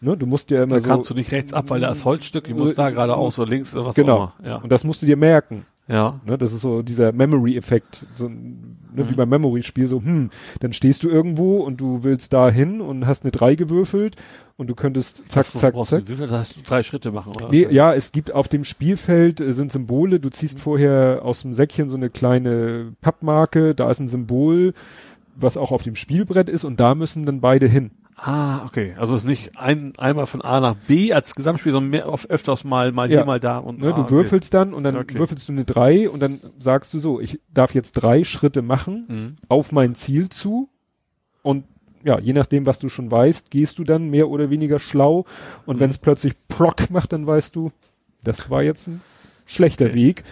ne, 0.00 0.16
du 0.16 0.24
musst 0.26 0.50
ja 0.50 0.62
immer 0.62 0.76
Da 0.76 0.80
so, 0.80 0.88
kannst 0.88 1.10
du 1.10 1.14
nicht 1.14 1.32
rechts 1.32 1.52
ab, 1.52 1.66
weil 1.68 1.80
da 1.80 1.90
ist 1.90 2.04
Holzstück, 2.06 2.48
ich 2.48 2.54
muss 2.54 2.74
da 2.74 2.88
geradeaus 2.90 3.38
oder 3.38 3.50
links 3.50 3.74
oder 3.74 3.84
was 3.86 3.94
Genau. 3.94 4.16
auch 4.16 4.32
immer. 4.40 4.48
Ja. 4.48 4.56
und 4.56 4.70
das 4.72 4.84
musst 4.84 5.02
du 5.02 5.06
dir 5.06 5.16
merken. 5.16 5.66
Ja. 5.86 6.20
Ne, 6.24 6.38
das 6.38 6.52
ist 6.54 6.62
so 6.62 6.80
dieser 6.82 7.12
Memory-Effekt, 7.12 8.06
so, 8.14 8.26
ein- 8.26 8.78
ne, 8.94 9.06
wie 9.08 9.12
Mhm. 9.12 9.16
beim 9.16 9.28
Memory-Spiel, 9.28 9.86
so, 9.86 10.00
hm, 10.00 10.30
dann 10.60 10.72
stehst 10.72 11.02
du 11.02 11.10
irgendwo 11.10 11.58
und 11.58 11.78
du 11.80 12.04
willst 12.04 12.32
da 12.32 12.48
hin 12.50 12.80
und 12.80 13.06
hast 13.06 13.22
eine 13.24 13.32
3 13.32 13.54
gewürfelt 13.54 14.16
und 14.56 14.70
du 14.70 14.74
könntest 14.74 15.18
zack, 15.30 15.44
Was 15.44 15.52
zack, 15.60 15.74
zack. 15.84 16.06
Du, 16.06 16.12
wie 16.12 16.16
viel, 16.16 16.26
da 16.26 16.38
hast 16.38 16.56
du 16.56 16.62
drei 16.62 16.82
Schritte 16.82 17.12
machen, 17.12 17.34
oder? 17.36 17.46
was 17.46 17.50
Nee, 17.52 17.64
das? 17.64 17.72
ja, 17.74 17.92
es 17.92 18.12
gibt 18.12 18.32
auf 18.32 18.48
dem 18.48 18.64
Spielfeld 18.64 19.40
äh, 19.42 19.52
sind 19.52 19.70
Symbole, 19.72 20.20
du 20.20 20.30
ziehst 20.30 20.58
vorher 20.58 21.20
aus 21.22 21.42
dem 21.42 21.52
Säckchen 21.52 21.90
so 21.90 21.96
eine 21.96 22.08
kleine 22.08 22.92
Pappmarke, 23.02 23.74
da 23.74 23.90
ist 23.90 24.00
ein 24.00 24.08
Symbol, 24.08 24.72
was 25.36 25.56
auch 25.58 25.70
auf 25.72 25.82
dem 25.82 25.96
Spielbrett 25.96 26.48
ist 26.48 26.64
und 26.64 26.80
da 26.80 26.94
müssen 26.94 27.24
dann 27.24 27.40
beide 27.42 27.66
hin. 27.66 27.90
Ah, 28.16 28.64
okay. 28.64 28.94
Also 28.96 29.14
es 29.14 29.22
ist 29.22 29.26
nicht 29.28 29.58
ein, 29.58 29.92
einmal 29.98 30.26
von 30.26 30.40
A 30.40 30.60
nach 30.60 30.74
B 30.74 31.12
als 31.12 31.34
Gesamtspiel, 31.34 31.72
sondern 31.72 31.90
mehr 31.90 32.08
auf 32.08 32.30
öfters 32.30 32.62
mal, 32.64 32.92
mal 32.92 33.10
Ja. 33.10 33.18
hier, 33.18 33.26
mal 33.26 33.40
da 33.40 33.58
und 33.58 33.80
Ne, 33.80 33.88
ah, 33.88 33.92
du 33.92 34.02
okay. 34.02 34.10
würfelst 34.12 34.54
dann 34.54 34.72
und 34.72 34.84
dann 34.84 34.96
Okay. 34.96 35.18
würfelst 35.18 35.48
du 35.48 35.52
eine 35.52 35.64
3 35.64 36.08
und 36.08 36.20
dann 36.20 36.38
sagst 36.58 36.94
du 36.94 36.98
so, 37.00 37.20
ich 37.20 37.40
darf 37.52 37.74
jetzt 37.74 37.92
drei 37.94 38.22
Schritte 38.24 38.62
machen 38.62 39.04
Mhm. 39.08 39.36
auf 39.48 39.72
mein 39.72 39.94
Ziel 39.96 40.28
zu 40.28 40.68
und 41.42 41.64
ja, 42.04 42.18
je 42.20 42.34
nachdem, 42.34 42.66
was 42.66 42.78
du 42.78 42.88
schon 42.88 43.10
weißt, 43.10 43.50
gehst 43.50 43.78
du 43.78 43.84
dann 43.84 44.10
mehr 44.10 44.28
oder 44.28 44.48
weniger 44.50 44.78
schlau 44.78 45.24
und 45.66 45.76
Mhm. 45.76 45.80
wenn 45.80 45.90
es 45.90 45.98
plötzlich 45.98 46.34
Prock 46.48 46.90
macht, 46.90 47.12
dann 47.12 47.26
weißt 47.26 47.56
du, 47.56 47.72
das 48.22 48.48
war 48.48 48.62
jetzt 48.62 48.86
ein 48.88 49.00
schlechter 49.44 49.86
Okay. 49.86 49.94
Weg. 49.94 50.24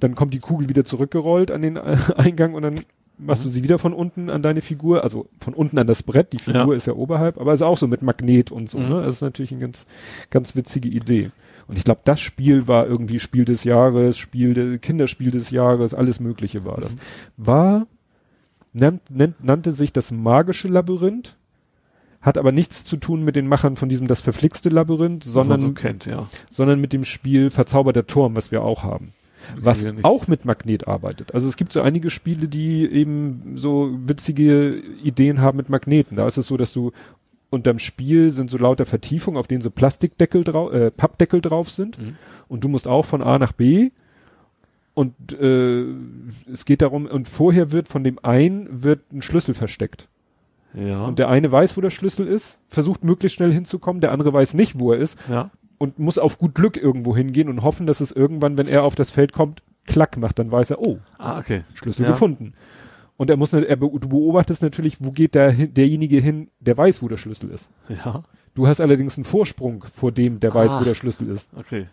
Dann 0.00 0.14
kommt 0.14 0.32
die 0.34 0.38
Kugel 0.38 0.68
wieder 0.68 0.84
zurückgerollt 0.84 1.50
an 1.50 1.62
den 1.62 1.76
äh, 1.76 1.96
Eingang 2.16 2.54
und 2.54 2.62
dann 2.62 2.76
machst 3.18 3.42
Mhm. 3.44 3.48
du 3.48 3.52
sie 3.52 3.62
wieder 3.64 3.78
von 3.78 3.92
unten 3.92 4.30
an 4.30 4.42
deine 4.42 4.60
Figur, 4.60 5.02
also 5.04 5.28
von 5.40 5.54
unten 5.54 5.78
an 5.78 5.86
das 5.86 6.02
Brett, 6.02 6.32
die 6.32 6.38
Figur 6.38 6.68
Ja. 6.68 6.74
ist 6.74 6.86
ja 6.86 6.94
oberhalb, 6.94 7.38
aber 7.40 7.52
ist 7.52 7.62
auch 7.62 7.76
so 7.78 7.86
mit 7.86 8.02
Magnet 8.02 8.50
und 8.52 8.70
so, 8.70 8.78
Mhm. 8.78 8.88
ne? 8.88 9.02
Das 9.02 9.16
ist 9.16 9.22
natürlich 9.22 9.52
eine 9.52 9.60
ganz, 9.60 9.86
ganz 10.30 10.54
witzige 10.56 10.88
Idee. 10.88 11.30
Und 11.66 11.76
ich 11.76 11.84
glaube, 11.84 12.00
das 12.04 12.20
Spiel 12.20 12.66
war 12.66 12.86
irgendwie 12.86 13.20
Spiel 13.20 13.44
des 13.44 13.64
Jahres, 13.64 14.16
Spiel 14.16 14.54
de, 14.54 14.78
Kinderspiel 14.78 15.30
des 15.30 15.50
Jahres, 15.50 15.92
alles 15.92 16.18
Mögliche 16.20 16.64
war 16.64 16.78
das. 16.80 16.92
Mhm. 16.92 16.98
War, 17.36 17.86
nannt, 18.72 19.10
nennt, 19.10 19.42
nannte 19.44 19.72
sich 19.74 19.92
das 19.92 20.10
magische 20.10 20.68
Labyrinth, 20.68 21.36
hat 22.20 22.38
aber 22.38 22.52
nichts 22.52 22.84
zu 22.84 22.96
tun 22.96 23.22
mit 23.22 23.36
den 23.36 23.46
Machern 23.46 23.76
von 23.76 23.88
diesem 23.88 24.06
das 24.08 24.22
verflixte 24.22 24.70
Labyrinth, 24.70 25.24
sondern, 25.24 25.60
so 25.60 25.72
kennt, 25.72 26.06
ja. 26.06 26.26
sondern 26.50 26.80
mit 26.80 26.92
dem 26.92 27.04
Spiel 27.04 27.50
Verzauberter 27.50 28.06
Turm, 28.06 28.34
was 28.34 28.50
wir 28.50 28.62
auch 28.62 28.82
haben. 28.82 29.12
Was 29.56 29.84
auch 30.02 30.28
mit 30.28 30.44
Magnet 30.44 30.88
arbeitet. 30.88 31.34
Also 31.34 31.48
es 31.48 31.56
gibt 31.56 31.72
so 31.72 31.80
einige 31.80 32.10
Spiele, 32.10 32.48
die 32.48 32.86
eben 32.86 33.54
so 33.56 33.90
witzige 34.04 34.82
Ideen 35.02 35.40
haben 35.40 35.56
mit 35.56 35.68
Magneten. 35.68 36.16
Da 36.16 36.26
ist 36.26 36.36
es 36.36 36.46
so, 36.46 36.56
dass 36.56 36.72
du 36.72 36.92
unterm 37.50 37.78
Spiel 37.78 38.30
sind 38.30 38.50
so 38.50 38.58
lauter 38.58 38.86
Vertiefungen, 38.86 39.38
auf 39.38 39.46
denen 39.46 39.62
so 39.62 39.70
Plastikdeckel 39.70 40.44
drauf, 40.44 40.72
äh, 40.72 40.90
Pappdeckel 40.90 41.40
drauf 41.40 41.70
sind. 41.70 41.98
Mhm. 41.98 42.16
Und 42.48 42.64
du 42.64 42.68
musst 42.68 42.86
auch 42.86 43.04
von 43.04 43.22
A 43.22 43.38
nach 43.38 43.52
B. 43.52 43.90
Und 44.94 45.14
äh, 45.32 45.84
es 46.50 46.64
geht 46.64 46.82
darum, 46.82 47.06
und 47.06 47.28
vorher 47.28 47.70
wird 47.70 47.88
von 47.88 48.02
dem 48.04 48.18
einen 48.22 48.82
wird 48.82 49.12
ein 49.12 49.22
Schlüssel 49.22 49.54
versteckt. 49.54 50.08
Ja. 50.74 51.04
Und 51.04 51.18
der 51.18 51.28
eine 51.28 51.50
weiß, 51.50 51.76
wo 51.76 51.80
der 51.80 51.90
Schlüssel 51.90 52.26
ist, 52.26 52.58
versucht 52.68 53.04
möglichst 53.04 53.36
schnell 53.36 53.52
hinzukommen, 53.52 54.00
der 54.00 54.12
andere 54.12 54.32
weiß 54.32 54.54
nicht, 54.54 54.78
wo 54.78 54.92
er 54.92 54.98
ist 54.98 55.18
ja. 55.28 55.50
Und 55.78 55.98
muss 55.98 56.18
auf 56.18 56.38
gut 56.38 56.54
Glück 56.54 56.76
irgendwo 56.76 57.16
hingehen 57.16 57.48
und 57.48 57.62
hoffen, 57.62 57.86
dass 57.86 58.00
es 58.00 58.12
irgendwann, 58.12 58.58
wenn 58.58 58.66
er 58.68 58.82
auf 58.84 58.94
das 58.94 59.10
Feld 59.10 59.32
kommt, 59.32 59.62
klack 59.86 60.16
macht, 60.16 60.38
dann 60.38 60.52
weiß 60.52 60.70
er, 60.70 60.80
oh, 60.80 60.98
Ah, 61.18 61.38
okay. 61.38 61.62
Schlüssel 61.74 62.02
Ja. 62.04 62.10
gefunden. 62.10 62.52
Und 63.16 63.30
er 63.30 63.36
muss, 63.36 63.52
nicht- 63.52 63.66
er, 63.68 63.76
du 63.76 63.98
beobachtest 63.98 64.62
natürlich, 64.62 64.98
wo 65.02 65.10
geht 65.10 65.34
der, 65.34 65.52
derjenige 65.52 66.18
hin, 66.20 66.50
der 66.60 66.76
weiß, 66.76 67.02
wo 67.02 67.08
der 67.08 67.16
Schlüssel 67.16 67.50
ist. 67.50 67.70
Ja. 67.88 68.22
Du 68.54 68.66
hast 68.66 68.80
allerdings 68.80 69.16
einen 69.16 69.24
Vorsprung 69.24 69.84
vor 69.92 70.12
dem, 70.12 70.40
der 70.40 70.52
weiß, 70.54 70.72
Ah. 70.72 70.80
wo 70.80 70.84
der 70.84 70.94
Schlüssel 70.94 71.28
ist. 71.30 71.52
Okay. 71.56 71.86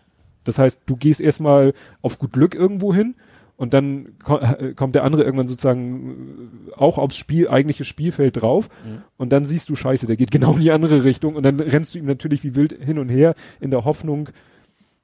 Das 0.44 0.58
heißt, 0.58 0.80
du 0.86 0.96
gehst 0.96 1.20
erstmal 1.20 1.72
auf 2.02 2.18
gut 2.18 2.32
Glück 2.32 2.54
irgendwo 2.54 2.94
hin 2.94 3.14
und 3.56 3.72
dann 3.74 4.18
ko 4.22 4.36
äh, 4.38 4.74
kommt 4.74 4.94
der 4.94 5.04
andere 5.04 5.22
irgendwann 5.24 5.48
sozusagen 5.48 6.50
äh, 6.70 6.74
auch 6.74 6.98
aufs 6.98 7.16
Spiel, 7.16 7.48
eigentliche 7.48 7.84
Spielfeld 7.84 8.40
drauf 8.42 8.68
Mhm. 8.84 9.02
und 9.16 9.30
dann 9.32 9.44
siehst 9.44 9.68
du, 9.68 9.76
scheiße, 9.76 10.06
der 10.06 10.16
geht 10.16 10.30
genau 10.36 10.54
in 10.54 10.60
die 10.60 10.70
andere 10.72 11.04
Richtung 11.04 11.34
und 11.36 11.42
dann 11.42 11.58
rennst 11.60 11.94
du 11.94 11.98
ihm 11.98 12.06
natürlich 12.06 12.44
wie 12.44 12.54
wild 12.54 12.72
hin 12.72 12.98
und 12.98 13.08
her 13.08 13.34
in 13.60 13.70
der 13.70 13.84
Hoffnung, 13.84 14.28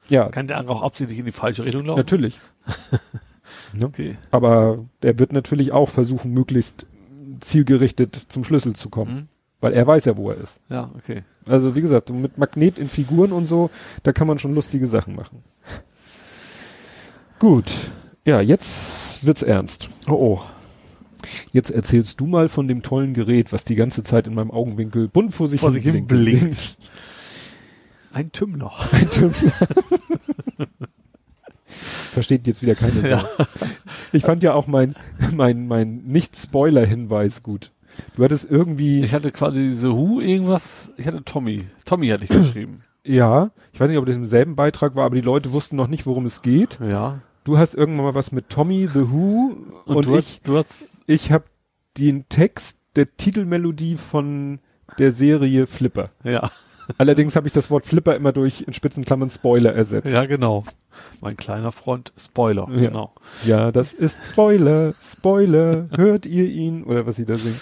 ja, 0.09 0.29
Kann 0.29 0.49
der 0.49 0.59
andere 0.59 0.77
auch 0.77 0.83
absichtlich 0.83 1.19
in 1.19 1.25
die 1.25 1.33
falsche 1.33 1.65
Richtung 1.65 1.85
laufen? 1.87 1.99
natürlich. 2.01 2.41
ne? 3.73 3.87
Okay. 3.87 4.17
Aber 4.31 4.85
der 5.03 5.19
wird 5.19 5.33
natürlich 5.33 5.73
auch 5.73 5.89
versuchen, 5.89 6.33
möglichst 6.33 6.87
zielgerichtet 7.41 8.15
zum 8.29 8.45
Schlüssel 8.45 8.75
zu 8.75 8.91
kommen, 8.91 9.15
Mhm. 9.15 9.29
weil 9.61 9.73
er 9.73 9.87
weiß 9.87 10.05
ja, 10.07 10.17
wo 10.17 10.31
er 10.31 10.37
ist. 10.39 10.61
Ja, 10.69 10.89
okay. 10.97 11.23
Also 11.49 11.75
wie 11.75 11.81
gesagt, 11.81 12.11
mit 12.11 12.37
Magnet 12.37 12.79
in 12.79 12.89
Figuren 12.89 13.33
und 13.33 13.47
so, 13.47 13.71
da 14.03 14.13
kann 14.13 14.27
man 14.27 14.39
schon 14.39 14.55
lustige 14.55 14.87
Sachen 14.89 15.15
machen. 15.17 15.43
Gut. 17.39 17.73
Ja, 18.25 18.41
jetzt 18.41 19.25
wird's 19.27 19.43
ernst. 19.43 19.89
Oh, 20.09 20.13
oh. 20.13 20.43
Jetzt 21.53 21.71
erzählst 21.71 22.21
du 22.21 22.27
mal 22.27 22.49
von 22.49 22.69
dem 22.69 22.83
tollen 22.83 23.15
Gerät, 23.15 23.53
was 23.53 23.65
die 23.65 23.75
ganze 23.75 24.03
Zeit 24.03 24.27
in 24.27 24.35
meinem 24.35 24.51
Augenwinkel 24.51 25.09
bunt 25.09 25.35
vor 25.35 25.49
sich, 25.49 25.61
Vor 25.61 25.71
sich 25.71 25.83
hin 25.83 25.95
hin 25.95 26.07
blinkt. 26.07 26.77
Ein 28.13 28.31
Tümmler. 28.33 28.73
Ein 28.93 29.09
Tümmler. 29.11 29.53
Versteht 32.13 32.47
jetzt 32.47 32.63
wieder 32.63 32.75
keine 32.75 33.09
Ja. 33.09 33.21
Sau. 33.21 33.45
Ich 34.13 34.23
fand 34.25 34.43
ja 34.43 34.53
auch 34.55 34.67
mein, 34.67 34.95
mein, 35.35 35.67
mein 35.67 36.03
Nicht-Spoiler-Hinweis 36.05 37.43
gut. 37.43 37.73
Du 38.17 38.25
hattest 38.25 38.51
irgendwie, 38.51 39.01
Ich 39.01 39.15
hatte 39.15 39.33
quasi 39.33 39.61
diese 39.61 39.93
Who 39.93 40.21
irgendwas, 40.21 40.91
ich 40.97 41.07
hatte 41.07 41.25
Tommy. 41.25 41.65
Tommy 41.85 42.09
hatte 42.09 42.25
ich 42.25 42.31
geschrieben. 42.31 42.83
ja, 43.05 43.51
ich 43.73 43.81
weiß 43.81 43.89
nicht, 43.89 43.99
ob 43.99 44.07
das 44.07 44.17
im 44.17 44.27
selben 44.27 44.55
Beitrag 44.57 44.95
war, 44.95 45.05
aber 45.07 45.15
die 45.15 45.21
Leute 45.23 45.53
wussten 45.53 45.77
noch 45.77 45.89
nicht, 45.89 46.07
worum 46.07 46.25
es 46.27 46.43
geht. 46.43 46.79
Ja. 46.81 47.21
Du 47.45 47.59
hast 47.59 47.75
irgendwann 47.75 48.05
mal 48.07 48.15
was 48.15 48.33
mit 48.33 48.49
Tommy, 48.49 48.87
The 48.87 49.11
Who 49.11 49.57
Und, 49.85 49.97
und, 49.97 50.07
du, 50.07 50.17
ich, 50.17 50.27
hast, 50.27 50.49
du 50.49 50.57
hast, 50.57 51.05
ich 51.07 51.33
habe 51.33 51.45
den 51.99 52.29
Text 52.29 52.79
der 52.97 53.17
Titelmelodie 53.17 53.97
von 53.97 54.61
der 54.99 55.11
Serie 55.11 55.67
Flipper. 55.67 56.11
ja, 56.25 56.51
Allerdings 56.99 57.37
habe 57.37 57.47
ich 57.47 57.53
das 57.53 57.71
Wort 57.71 57.87
Flipper 57.87 58.15
immer 58.17 58.33
durch 58.33 58.63
in 58.67 58.73
Spitzenklammern 58.73 59.31
Spoiler 59.31 59.75
ersetzt. 59.75 60.11
ja, 60.13 60.25
genau. 60.27 60.65
Mein 61.21 61.37
kleiner 61.37 61.73
Freund, 61.73 62.13
Spoiler, 62.19 62.69
Ja. 62.71 62.89
genau. 62.89 63.13
Ja, 63.45 63.73
das 63.73 63.93
ist 63.93 64.21
Spoiler, 64.31 64.95
Spoiler, 65.03 65.87
hört 65.97 66.27
ihr 66.27 66.45
ihn? 66.47 66.85
Oder 66.85 67.07
was 67.07 67.17
sie 67.17 67.25
da 67.25 67.35
singen. 67.37 67.59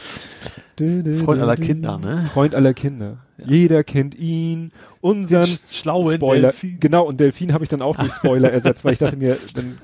Freund 1.19 1.43
aller. 1.43 1.57
Kinder, 1.57 1.99
ne? 1.99 2.31
Freund 2.33 2.55
aller 2.55 2.73
Kinder. 2.73 3.19
Jeder 3.45 3.85
kennt 3.85 4.15
ihn, 4.15 4.73
unseren 5.03 5.45
Den 5.45 5.59
schlauen 5.71 6.15
Spoiler. 6.17 6.49
Delfin. 6.49 6.79
Genau, 6.81 7.05
und 7.05 7.21
Delfin 7.21 7.53
habe 7.53 7.65
ich 7.65 7.69
dann 7.69 7.83
auch 7.83 7.97
durch 7.97 8.13
Spoiler 8.13 8.51
ersetzt, 8.51 8.85
weil 8.85 8.95
ich 8.95 8.99
dachte 8.99 9.17
mir, 9.17 9.37
dann, 9.55 9.79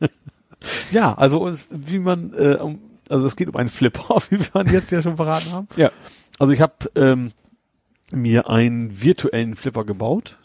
Ja, 0.92 1.14
also 1.14 1.40
uns, 1.40 1.68
wie 1.72 1.98
man, 1.98 2.32
äh, 2.36 2.54
um, 2.60 2.78
also 3.08 3.26
es 3.26 3.34
geht 3.36 3.48
um 3.48 3.56
einen 3.56 3.68
Flipper, 3.68 4.16
wie 4.30 4.38
wir 4.38 4.72
jetzt 4.72 4.90
ja 4.92 5.02
schon 5.02 5.16
verraten 5.16 5.52
haben. 5.52 5.68
ja, 5.76 5.90
Also 6.38 6.52
ich 6.52 6.60
habe 6.60 6.74
ähm, 6.96 7.30
mir 8.12 8.48
einen 8.50 9.02
virtuellen 9.02 9.54
Flipper 9.56 9.84
gebaut, 9.84 10.38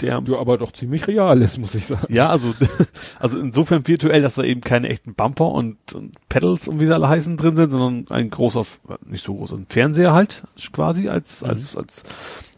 der 0.00 0.20
du 0.20 0.36
aber 0.36 0.58
doch 0.58 0.72
ziemlich 0.72 1.06
real 1.06 1.40
ist, 1.40 1.58
muss 1.58 1.74
ich 1.74 1.86
sagen. 1.86 2.12
ja, 2.12 2.28
also 2.28 2.52
also 3.18 3.38
insofern 3.38 3.86
virtuell, 3.86 4.22
dass 4.22 4.34
da 4.34 4.42
eben 4.42 4.60
keine 4.60 4.88
echten 4.88 5.14
Bumper 5.14 5.52
und, 5.52 5.76
und 5.94 6.16
Pedals 6.28 6.66
und 6.66 6.80
wie 6.80 6.86
sie 6.86 6.94
alle 6.94 7.08
heißen 7.08 7.36
drin 7.36 7.54
sind, 7.54 7.70
sondern 7.70 8.06
ein 8.10 8.30
großer, 8.30 8.64
nicht 9.06 9.24
so 9.24 9.34
groß, 9.34 9.52
ein 9.52 9.66
Fernseher 9.68 10.12
halt 10.12 10.44
quasi 10.72 11.08
als 11.08 11.42
Mhm. 11.42 11.50
als 11.50 11.76
als 11.76 12.04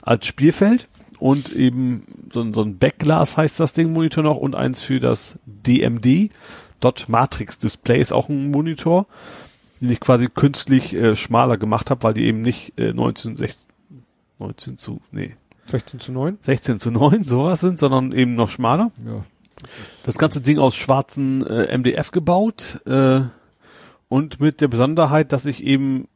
als 0.03 0.27
Spielfeld 0.27 0.89
und 1.19 1.53
eben 1.53 2.05
so 2.33 2.41
ein, 2.41 2.55
so 2.55 2.63
ein 2.63 2.79
Backglas 2.79 3.37
heißt 3.37 3.61
das 3.61 3.75
Ding 3.75 3.93
Monitor 3.93 4.25
noch 4.25 4.39
und 4.39 4.55
eins 4.55 4.81
für 4.81 5.01
das 5.01 5.39
DMD 5.45 6.31
Dot 6.81 7.11
Matrix 7.11 7.59
Display 7.59 8.01
ist 8.01 8.13
auch 8.13 8.31
ein 8.31 8.51
Monitor, 8.51 9.07
den 9.83 9.91
ich 9.91 10.01
quasi 10.01 10.29
künstlich 10.35 10.95
äh, 10.95 11.15
schmaler 11.15 11.59
gemacht 11.59 11.91
habe, 11.91 12.03
weil 12.03 12.15
die 12.15 12.25
eben 12.25 12.41
nicht 12.41 12.79
äh, 12.79 12.95
19, 12.95 13.37
16, 13.37 13.70
19 14.41 14.79
zu 14.79 15.01
nee 15.13 15.37
16 15.67 16.01
zu 16.01 16.13
9? 16.13 16.39
16 16.41 16.79
zu 16.79 16.91
9, 16.91 17.25
sowas 17.25 17.61
sind, 17.61 17.79
sondern 17.79 18.13
eben 18.13 18.35
noch 18.35 18.49
schmaler. 18.51 18.91
Ja. 19.07 19.25
Das 20.03 20.19
ganze 20.19 20.41
Ding 20.41 20.59
aus 20.59 20.75
schwarzen 20.75 21.47
äh, 21.47 21.77
MDF 21.77 22.11
gebaut 22.11 22.81
äh, 22.87 23.21
und 24.09 24.41
mit 24.41 24.61
der 24.61 24.69
Besonderheit, 24.69 25.33
dass 25.33 25.45
ich 25.45 25.63
eben 25.63 26.09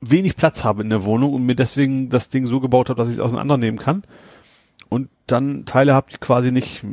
wenig 0.00 0.36
Platz 0.36 0.64
habe 0.64 0.82
in 0.82 0.90
der 0.90 1.04
Wohnung 1.04 1.34
und 1.34 1.44
mir 1.44 1.54
deswegen 1.54 2.08
das 2.08 2.28
Ding 2.28 2.46
so 2.46 2.60
gebaut 2.60 2.88
habe, 2.88 2.98
dass 2.98 3.08
ich 3.08 3.14
es 3.14 3.20
auseinandernehmen 3.20 3.78
kann. 3.78 4.02
Und 4.88 5.10
dann 5.26 5.64
Teile 5.66 5.94
habe, 5.94 6.10
die 6.10 6.16
quasi 6.16 6.50
nicht 6.50 6.84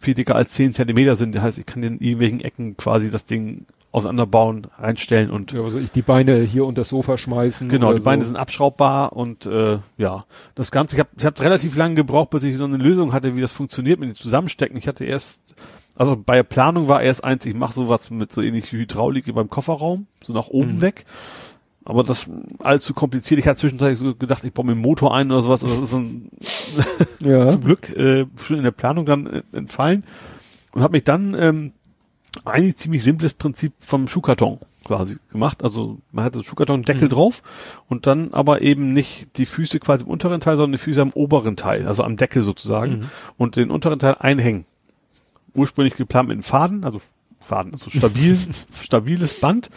viel 0.00 0.14
dicker 0.14 0.36
als 0.36 0.52
10 0.52 0.74
Zentimeter 0.74 1.16
sind. 1.16 1.34
Das 1.34 1.42
heißt, 1.42 1.58
ich 1.58 1.66
kann 1.66 1.82
in 1.82 1.98
irgendwelchen 1.98 2.40
Ecken 2.40 2.76
quasi 2.76 3.10
das 3.10 3.24
Ding 3.24 3.66
auseinanderbauen, 3.90 4.66
reinstellen 4.78 5.30
und 5.30 5.52
Ja, 5.52 5.62
also 5.62 5.78
ich 5.78 5.90
die 5.90 6.02
Beine 6.02 6.40
hier 6.40 6.66
unter 6.66 6.82
das 6.82 6.90
Sofa 6.90 7.16
schmeißen. 7.16 7.68
Genau, 7.68 7.92
die 7.94 8.00
Beine 8.00 8.22
so. 8.22 8.28
sind 8.28 8.36
abschraubbar 8.36 9.14
und 9.14 9.46
äh, 9.46 9.78
ja, 9.96 10.24
das 10.54 10.70
Ganze, 10.70 10.96
ich 10.96 11.00
habe 11.00 11.08
ich 11.16 11.24
hab 11.24 11.40
relativ 11.40 11.74
lange 11.76 11.94
gebraucht, 11.94 12.30
bis 12.30 12.42
ich 12.42 12.56
so 12.56 12.64
eine 12.64 12.76
Lösung 12.76 13.12
hatte, 13.12 13.34
wie 13.36 13.40
das 13.40 13.52
funktioniert 13.52 13.98
mit 13.98 14.10
dem 14.10 14.14
Zusammenstecken. 14.14 14.76
Ich 14.76 14.86
hatte 14.88 15.04
erst, 15.06 15.54
also 15.96 16.16
bei 16.22 16.36
der 16.36 16.42
Planung 16.42 16.88
war 16.88 17.00
erst 17.02 17.24
eins, 17.24 17.46
ich 17.46 17.54
mache 17.54 17.72
sowas 17.72 18.10
mit 18.10 18.30
so 18.30 18.42
ähnlich 18.42 18.72
wie 18.72 18.78
Hydraulik 18.78 19.26
wie 19.26 19.32
beim 19.32 19.48
Kofferraum, 19.48 20.06
so 20.22 20.32
nach 20.34 20.48
oben 20.48 20.76
Mhm. 20.76 20.80
weg. 20.82 21.04
Aber 21.84 22.02
das 22.04 22.28
allzu 22.58 22.92
kompliziert. 22.92 23.40
Ich 23.40 23.48
hatte 23.48 23.60
zwischenzeitlich 23.60 23.98
so 23.98 24.14
gedacht, 24.14 24.44
ich 24.44 24.52
baue 24.52 24.66
mir 24.66 24.72
einen 24.72 24.82
Motor 24.82 25.14
ein 25.14 25.30
oder 25.32 25.40
sowas. 25.40 25.62
Und 25.62 25.70
das 25.70 25.78
ist 25.80 25.94
ein, 25.94 26.28
Ja. 27.20 27.48
zum 27.48 27.64
Glück 27.64 27.88
äh, 27.96 28.26
schon 28.36 28.58
in 28.58 28.64
der 28.64 28.72
Planung 28.72 29.06
dann 29.06 29.26
äh, 29.26 29.42
entfallen 29.52 30.04
und 30.72 30.82
habe 30.82 30.92
mich 30.92 31.04
dann 31.04 31.34
ähm, 31.40 31.72
eigentlich 32.44 32.76
ziemlich 32.76 33.02
simples 33.02 33.32
Prinzip 33.34 33.72
vom 33.80 34.06
Schuhkarton 34.08 34.58
quasi 34.84 35.16
gemacht. 35.30 35.62
Also 35.62 35.98
man 36.12 36.24
hat 36.24 36.34
das 36.34 36.44
Schuhkarton-Deckel 36.44 37.04
Mhm. 37.06 37.10
drauf 37.10 37.42
und 37.88 38.06
dann 38.06 38.32
aber 38.32 38.62
eben 38.62 38.92
nicht 38.92 39.36
die 39.36 39.46
Füße 39.46 39.80
quasi 39.80 40.04
im 40.04 40.10
unteren 40.10 40.40
Teil, 40.40 40.56
sondern 40.56 40.72
die 40.72 40.78
Füße 40.78 41.00
am 41.02 41.10
oberen 41.12 41.56
Teil, 41.56 41.86
also 41.86 42.04
am 42.04 42.16
Deckel 42.16 42.42
sozusagen 42.42 42.98
Mhm. 43.00 43.10
und 43.36 43.56
den 43.56 43.70
unteren 43.70 43.98
Teil 43.98 44.16
einhängen. 44.18 44.64
Ursprünglich 45.54 45.94
geplant 45.96 46.28
mit 46.28 46.36
einem 46.36 46.42
Faden, 46.42 46.84
also 46.84 47.00
Faden, 47.40 47.72
also 47.72 47.90
stabil, 47.90 48.38
stabiles 48.74 49.40
Band. 49.40 49.70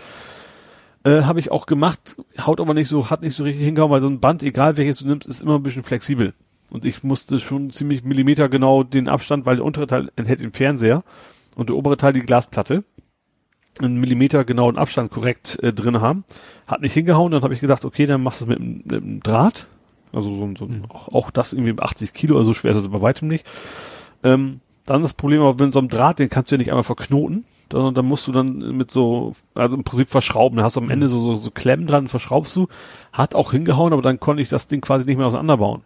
Äh, 1.04 1.24
habe 1.24 1.40
ich 1.40 1.52
auch 1.52 1.66
gemacht, 1.66 2.18
haut 2.46 2.60
aber 2.62 2.74
nicht 2.76 2.88
so, 2.88 3.10
hat 3.10 3.22
nicht 3.24 3.34
so 3.36 3.44
richtig 3.44 3.66
hingehauen, 3.66 3.92
weil 3.92 4.02
so 4.02 4.08
ein 4.08 4.20
Band, 4.20 4.44
egal 4.44 4.78
welches 4.78 5.00
du 5.00 5.08
nimmst, 5.08 5.28
ist 5.28 5.42
immer 5.42 5.56
ein 5.56 5.64
bisschen 5.64 5.84
flexibel. 5.84 6.34
Und 6.70 6.86
ich 6.86 7.04
musste 7.04 7.40
schon 7.40 7.72
ziemlich 7.72 8.04
Millimeter 8.04 8.50
genau 8.50 8.84
den 8.84 9.10
Abstand, 9.10 9.46
weil 9.48 9.56
der 9.58 9.66
untere 9.66 9.88
Teil 9.88 10.12
enthält 10.16 10.42
den 10.42 10.54
Fernseher 10.54 11.04
und 11.56 11.70
der 11.70 11.76
obere 11.76 11.98
Teil 11.98 12.14
die 12.14 12.22
Glasplatte. 12.22 12.84
Einen 13.80 14.00
Millimeter 14.00 14.44
genauen 14.44 14.78
Abstand 14.78 15.12
korrekt 15.12 15.58
äh, 15.64 15.72
drin 15.74 16.02
haben. 16.02 16.26
Hat 16.68 16.82
nicht 16.82 16.94
hingehauen, 16.94 17.32
dann 17.32 17.42
habe 17.42 17.54
ich 17.54 17.62
gedacht, 17.62 17.86
okay, 17.86 18.06
dann 18.06 18.22
machst 18.22 18.42
du 18.42 18.46
es 18.46 18.50
mit, 18.50 18.60
einem- 18.60 18.82
mit 18.84 19.02
einem 19.02 19.24
Draht. 19.24 19.68
Also 20.14 20.30
so, 20.30 20.54
so, 20.60 20.66
Mhm. 20.66 20.84
auch, 20.90 21.08
auch 21.08 21.32
das 21.32 21.54
irgendwie 21.54 21.72
mit 21.72 21.82
80 21.82 22.14
Kilo, 22.14 22.36
also 22.36 22.48
so 22.48 22.54
schwer 22.54 22.72
ist 22.72 22.78
es 22.78 22.90
bei 22.90 23.02
weitem 23.02 23.30
nicht. 23.30 23.46
Ähm, 24.24 24.60
dann 24.86 25.04
das 25.04 25.14
Problem, 25.14 25.42
aber 25.42 25.58
wenn 25.60 25.72
so 25.72 25.80
ein 25.80 25.88
Draht, 25.88 26.20
den 26.20 26.28
kannst 26.30 26.52
du 26.52 26.56
ja 26.56 26.58
nicht 26.58 26.70
einmal 26.72 26.84
verknoten, 26.84 27.46
sondern 27.72 27.94
dann 27.94 28.06
musst 28.06 28.28
du 28.28 28.34
dann 28.34 28.58
mit 28.76 28.92
so, 28.92 29.34
also 29.56 29.78
im 29.78 29.86
Prinzip 29.86 30.10
verschrauben. 30.10 30.58
Da 30.58 30.64
hast 30.66 30.76
du 30.76 30.82
am 30.82 30.90
Ende 30.90 31.08
so, 31.08 31.22
so, 31.22 31.36
so 31.38 31.50
Klemmen 31.52 31.88
dran, 31.88 32.10
verschraubst 32.10 32.54
du. 32.58 32.68
Hat 33.14 33.36
auch 33.36 33.52
hingehauen, 33.54 33.94
aber 33.94 34.02
dann 34.02 34.20
konnte 34.20 34.42
ich 34.44 34.50
das 34.50 34.68
Ding 34.68 34.82
quasi 34.82 35.06
nicht 35.06 35.18
mehr 35.18 35.28
auseinanderbauen. 35.28 35.84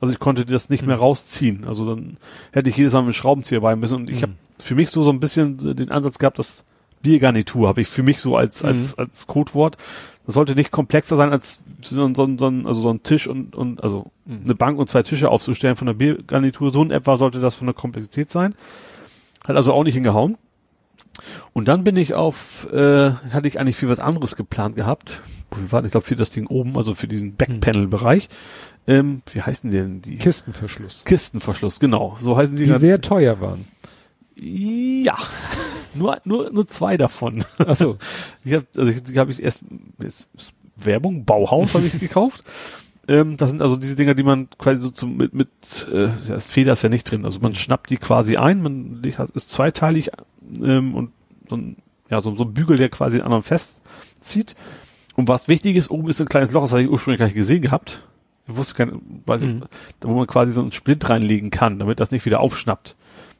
Also 0.00 0.12
ich 0.12 0.18
konnte 0.18 0.44
das 0.44 0.68
nicht 0.70 0.86
mehr 0.86 0.96
rausziehen. 0.96 1.64
Also 1.66 1.86
dann 1.86 2.18
hätte 2.52 2.68
ich 2.70 2.76
jedes 2.76 2.92
Mal 2.92 3.02
mit 3.02 3.14
dem 3.14 3.18
Schraubenzieher 3.18 3.60
bei 3.60 3.76
müssen. 3.76 3.96
Und 3.96 4.10
ich 4.10 4.22
habe 4.22 4.32
für 4.62 4.74
mich 4.74 4.90
so 4.90 5.02
so 5.02 5.10
ein 5.10 5.20
bisschen 5.20 5.58
den 5.76 5.90
Ansatz 5.90 6.18
gehabt, 6.18 6.38
das 6.38 6.64
Biergarnitur 7.02 7.68
habe 7.68 7.80
ich 7.82 7.88
für 7.88 8.02
mich 8.02 8.20
so 8.20 8.36
als 8.36 8.64
als 8.64 8.98
als 8.98 9.26
Codewort. 9.26 9.76
Das 10.26 10.34
sollte 10.34 10.54
nicht 10.56 10.72
komplexer 10.72 11.16
sein 11.16 11.30
als 11.30 11.60
so 11.80 12.04
ein, 12.04 12.14
so 12.16 12.24
ein, 12.24 12.36
so 12.38 12.48
ein 12.48 12.66
also 12.66 12.80
so 12.80 12.90
ein 12.90 13.02
Tisch 13.02 13.28
und 13.28 13.54
und 13.54 13.82
also 13.82 14.10
Mhm. 14.26 14.40
eine 14.44 14.54
Bank 14.56 14.78
und 14.78 14.88
zwei 14.88 15.04
Tische 15.04 15.30
aufzustellen 15.30 15.76
von 15.76 15.86
der 15.86 15.94
Biergarnitur. 15.94 16.72
So 16.72 16.82
in 16.82 16.90
etwa 16.90 17.16
sollte 17.16 17.38
das 17.38 17.54
von 17.54 17.68
der 17.68 17.74
Komplexität 17.74 18.28
sein. 18.30 18.54
Hat 19.46 19.54
also 19.54 19.72
auch 19.72 19.84
nicht 19.84 19.94
hingehauen. 19.94 20.36
Und 21.52 21.68
dann 21.68 21.84
bin 21.84 21.96
ich 21.96 22.14
auf, 22.14 22.66
äh, 22.72 23.12
hatte 23.30 23.46
ich 23.46 23.60
eigentlich 23.60 23.76
für 23.76 23.88
was 23.88 24.00
anderes 24.00 24.34
geplant 24.36 24.74
gehabt. 24.76 25.22
Ich 25.56 25.68
glaube 25.68 26.02
für 26.02 26.16
das 26.16 26.30
Ding 26.30 26.48
oben, 26.48 26.76
also 26.76 26.94
für 26.94 27.06
diesen 27.06 27.36
Backpanel-Bereich. 27.36 28.28
Ähm, 28.86 29.22
wie 29.32 29.42
heißen 29.42 29.70
die 29.70 29.76
denn 29.78 30.02
die? 30.02 30.16
Kistenverschluss. 30.16 31.02
Kistenverschluss, 31.04 31.80
genau. 31.80 32.16
So 32.20 32.36
heißen 32.36 32.56
die. 32.56 32.64
Die 32.64 32.78
sehr 32.78 33.00
teuer 33.00 33.40
waren. 33.40 33.66
ja, 34.36 35.16
nur 35.94 36.18
nur 36.24 36.52
nur 36.52 36.68
zwei 36.68 36.96
davon. 36.96 37.44
Achso. 37.58 37.98
Ich 38.44 38.52
habe 38.52 38.66
also 38.76 38.90
ich, 38.90 39.02
die 39.02 39.18
habe 39.18 39.30
ich 39.30 39.42
erst 39.42 39.62
ist 39.98 40.28
Werbung 40.76 41.24
Bauhaus 41.24 41.74
habe 41.74 41.86
ich 41.86 41.98
gekauft. 42.00 42.42
Ähm, 43.08 43.36
das 43.36 43.50
sind 43.50 43.62
also 43.62 43.76
diese 43.76 43.96
Dinger, 43.96 44.14
die 44.14 44.22
man 44.22 44.48
quasi 44.58 44.80
so 44.80 44.90
zum, 44.90 45.16
mit 45.16 45.34
mit 45.34 45.48
äh, 45.92 46.08
das 46.28 46.50
Feder 46.50 46.74
ist 46.74 46.82
ja 46.82 46.88
nicht 46.88 47.10
drin. 47.10 47.24
Also 47.24 47.40
man 47.40 47.54
schnappt 47.54 47.90
die 47.90 47.96
quasi 47.96 48.36
ein, 48.36 48.62
man 48.62 49.02
die 49.02 49.14
ist 49.34 49.50
zweiteilig 49.50 50.10
ähm, 50.62 50.94
und 50.94 51.10
so 51.48 51.56
ein 51.56 51.76
ja 52.08 52.20
so, 52.20 52.34
so 52.36 52.44
ein 52.44 52.54
Bügel, 52.54 52.76
der 52.76 52.88
quasi 52.88 53.18
den 53.18 53.24
anderen 53.24 53.42
festzieht. 53.42 54.54
Und 55.16 55.28
was 55.28 55.48
wichtig 55.48 55.76
ist, 55.76 55.90
oben 55.90 56.08
ist 56.08 56.18
so 56.18 56.24
ein 56.24 56.28
kleines 56.28 56.52
Loch, 56.52 56.62
das 56.62 56.72
hatte 56.72 56.82
ich 56.82 56.90
ursprünglich 56.90 57.18
gar 57.18 57.26
nicht 57.26 57.34
gesehen 57.34 57.62
gehabt. 57.62 58.04
Ich 58.48 58.56
wusste 58.56 58.74
kein, 58.74 59.00
weil 59.26 59.38
Mhm. 59.40 59.64
wo 60.02 60.14
man 60.14 60.26
quasi 60.26 60.52
so 60.52 60.60
einen 60.60 60.72
Splint 60.72 61.08
reinlegen 61.08 61.50
kann, 61.50 61.78
damit 61.78 61.98
das 62.00 62.10
nicht 62.10 62.24
wieder 62.26 62.40
aufschnappt. 62.40 62.96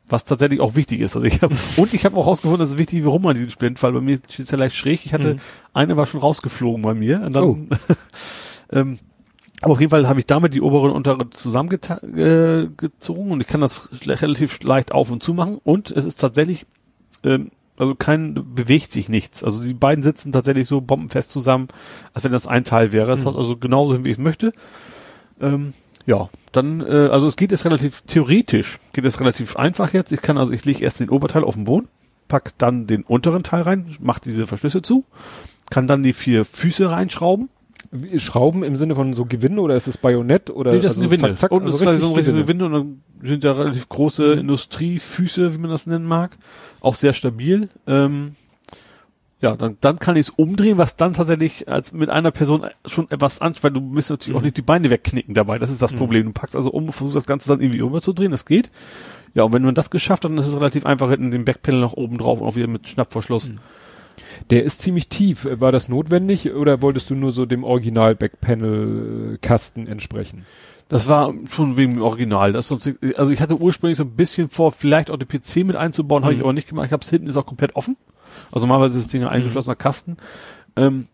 Was 0.09 0.25
tatsächlich 0.25 0.61
auch 0.61 0.77
wichtig 0.77 1.01
ist. 1.01 1.17
Also 1.17 1.27
ich 1.27 1.43
hab, 1.43 1.51
und 1.79 1.93
ich 1.95 2.05
habe 2.05 2.17
auch 2.17 2.27
rausgefunden, 2.27 2.61
dass 2.61 2.71
es 2.73 2.79
wichtig 2.79 3.01
ist, 3.01 3.07
warum 3.07 3.23
man 3.23 3.35
diesen 3.35 3.51
Splint, 3.51 3.83
weil 3.83 3.93
bei 3.93 4.01
mir 4.01 4.19
steht 4.29 4.47
es 4.47 4.51
ja 4.51 4.59
leicht 4.59 4.77
schräg. 4.77 5.05
Ich 5.05 5.13
hatte, 5.15 5.35
Mhm. 5.35 5.41
eine 5.75 5.97
war 5.97 6.07
schon 6.07 6.21
rausgeflogen 6.21 6.83
bei 6.83 6.95
mir. 6.95 7.23
Und 7.23 7.35
dann, 7.35 7.45
Oh. 7.45 7.57
ähm, 8.73 8.99
aber 9.63 9.73
auf 9.73 9.81
jeden 9.81 9.91
Fall 9.91 10.09
habe 10.09 10.21
ich 10.21 10.27
damit 10.27 10.55
die 10.55 10.61
obere 10.61 10.83
und 10.89 10.93
untere 10.93 11.31
zusammengezogen 11.31 12.19
äh, 12.19 13.33
und 13.33 13.41
ich 13.41 13.47
kann 13.47 13.61
das 13.61 13.89
relativ 14.07 14.63
leicht 14.63 14.93
auf 14.93 15.11
und 15.11 15.23
zu 15.23 15.35
machen. 15.35 15.59
Und 15.65 15.91
es 15.91 16.05
ist 16.05 16.21
tatsächlich, 16.21 16.67
ähm, 17.25 17.51
also 17.79 17.95
kein, 17.95 18.35
bewegt 18.55 18.93
sich 18.93 19.09
nichts. 19.09 19.43
Also 19.45 19.63
die 19.63 19.75
beiden 19.75 20.03
sitzen 20.03 20.33
tatsächlich 20.33 20.67
so 20.69 20.81
bombenfest 20.81 21.31
zusammen, 21.31 21.69
als 22.15 22.25
wenn 22.25 22.33
das 22.33 22.47
ein 22.47 22.65
Teil 22.65 22.93
wäre. 22.93 23.13
Es 23.13 23.25
Mhm. 23.25 23.29
hat 23.31 23.37
also 23.37 23.57
genauso 23.57 24.05
wie 24.05 24.11
ich 24.11 24.17
es 24.17 24.23
möchte. 24.23 24.53
Ähm, 25.41 25.73
ja, 26.07 26.29
dann, 26.53 26.81
äh, 26.81 27.09
also 27.11 27.27
es 27.27 27.37
geht 27.37 27.51
jetzt 27.51 27.65
relativ 27.65 28.03
theoretisch, 28.03 28.79
geht 28.93 29.05
es 29.05 29.21
relativ 29.21 29.57
einfach 29.57 29.93
jetzt. 29.93 30.13
Ich 30.13 30.23
kann 30.23 30.39
also, 30.39 30.53
ich 30.53 30.65
lege 30.65 30.83
erst 30.85 31.01
den 31.01 31.11
Oberteil 31.11 31.45
auf 31.45 31.55
den 31.55 31.65
Boden, 31.65 31.89
pack 32.29 32.53
dann 32.59 32.87
den 32.87 33.03
unteren 33.03 33.43
Teil 33.43 33.63
rein, 33.63 33.87
mach 34.01 34.19
diese 34.19 34.47
Verschlüsse 34.47 34.83
zu, 34.83 35.05
kann 35.71 35.87
dann 35.89 36.03
die 36.03 36.13
vier 36.13 36.45
Füße 36.45 36.91
reinschrauben. 36.91 37.49
Wie- 37.93 38.19
Schrauben 38.19 38.65
im 38.65 38.75
Sinne 38.77 38.95
von 38.97 39.15
so 39.15 39.27
Gewinde 39.27 39.61
oder 39.63 39.77
ist 39.77 39.87
es 39.87 39.97
Bajonett 39.97 40.51
oder 40.51 40.73
Nee, 40.73 40.81
das 40.81 40.93
ist 40.93 40.99
ein 40.99 41.05
Gewinde. 41.05 41.31
zack, 41.31 41.39
zack, 41.39 41.53
Unten 41.53 41.67
also 41.67 41.79
ist 41.79 41.85
quasi 41.85 41.99
so 42.01 42.07
ein 42.09 42.15
richtig 42.15 42.35
richtiges 42.35 42.47
Gewinde. 42.49 42.65
Gewinde 42.73 42.91
und 42.91 43.03
dann 43.23 43.29
sind 43.31 43.45
da 43.45 43.53
relativ 43.53 43.89
große 43.89 44.33
Mhm. 44.35 44.41
Industriefüße, 44.41 45.55
wie 45.55 45.59
man 45.59 45.71
das 45.71 45.87
nennen 45.87 46.05
mag. 46.07 46.37
Auch 46.81 46.95
sehr 46.95 47.13
stabil. 47.13 47.69
Ähm, 47.87 48.35
ja, 49.51 49.57
dann, 49.57 49.77
dann 49.81 49.99
kann 49.99 50.17
ich 50.17 50.29
es 50.29 50.31
umdrehen, 50.31 50.79
was 50.79 50.97
dann 50.97 51.13
tatsächlich 51.13 51.69
als 51.71 51.93
mit 51.93 52.11
einer 52.11 52.31
Person 52.31 52.67
schon 52.85 53.11
etwas 53.11 53.41
an, 53.41 53.55
weil 53.63 53.71
du 53.71 53.81
musst 53.81 54.11
natürlich 54.11 54.35
Mhm. 54.35 54.39
auch 54.41 54.45
nicht 54.45 54.57
die 54.57 54.63
Beine 54.63 54.91
wegknicken 54.91 55.35
dabei. 55.35 55.59
Das 55.59 55.71
ist 55.71 55.83
das 55.83 55.93
Problem. 55.95 56.27
Du 56.27 56.33
packst 56.33 56.57
also 56.57 56.71
um, 56.71 56.93
versuchst 56.93 57.17
das 57.17 57.27
Ganze 57.27 57.49
dann 57.49 57.61
irgendwie 57.61 57.81
rüberzudrehen. 57.81 58.31
Das 58.33 58.45
geht. 58.45 58.71
Ja, 59.35 59.45
und 59.45 59.53
wenn 59.53 59.63
man 59.63 59.75
das 59.75 59.91
geschafft 59.91 60.25
hat, 60.25 60.31
dann 60.31 60.39
ist 60.39 60.47
es 60.47 60.55
relativ 60.55 60.85
einfach 60.87 61.11
hinten 61.11 61.31
den 61.31 61.45
Backpanel 61.45 61.81
nach 61.81 61.93
oben 61.93 62.19
drauf 62.19 62.41
und 62.41 62.47
auch 62.49 62.57
wieder 62.57 62.67
mit 62.69 62.89
Schnappverschluss. 62.89 63.51
Mhm. 63.51 63.55
Der 64.51 64.65
ist 64.65 64.81
ziemlich 64.81 65.09
tief. 65.09 65.47
War 65.61 65.73
das 65.73 65.89
notwendig 65.89 66.53
oder 66.53 66.83
wolltest 66.83 67.11
du 67.11 67.15
nur 67.15 67.31
so 67.33 67.47
dem 67.47 67.63
Original 67.65 68.15
Backpanel 68.15 69.39
Kasten 69.41 69.87
entsprechen? 69.87 70.45
Das 70.89 71.09
war 71.09 71.35
schon 71.49 71.77
wegen 71.77 71.95
dem 71.95 72.03
Original. 72.03 72.53
Das 72.53 72.69
sonst, 72.69 72.91
also 73.17 73.33
ich 73.33 73.41
hatte 73.41 73.57
ursprünglich 73.61 73.99
so 73.99 74.05
ein 74.05 74.11
bisschen 74.17 74.49
vor, 74.49 74.71
vielleicht 74.73 75.11
auch 75.11 75.17
den 75.17 75.27
PC 75.29 75.65
mit 75.65 75.75
einzubauen, 75.77 76.23
habe 76.23 76.33
ich 76.33 76.39
Mhm. 76.39 76.45
aber 76.45 76.53
nicht 76.53 76.69
gemacht. 76.69 76.87
Ich 76.87 76.93
habe 76.93 77.03
es 77.03 77.11
hinten 77.11 77.27
ist 77.29 77.37
auch 77.37 77.47
komplett 77.47 77.75
offen. 77.77 77.97
Also 78.53 78.67
normalerweise 78.67 78.99
ist 78.99 79.07
das 79.07 79.13
Ding 79.13 79.23
ein 79.23 79.29
eingeschlossener 79.29 79.77
Kasten. 79.77 80.17
Ähm, 80.77 81.07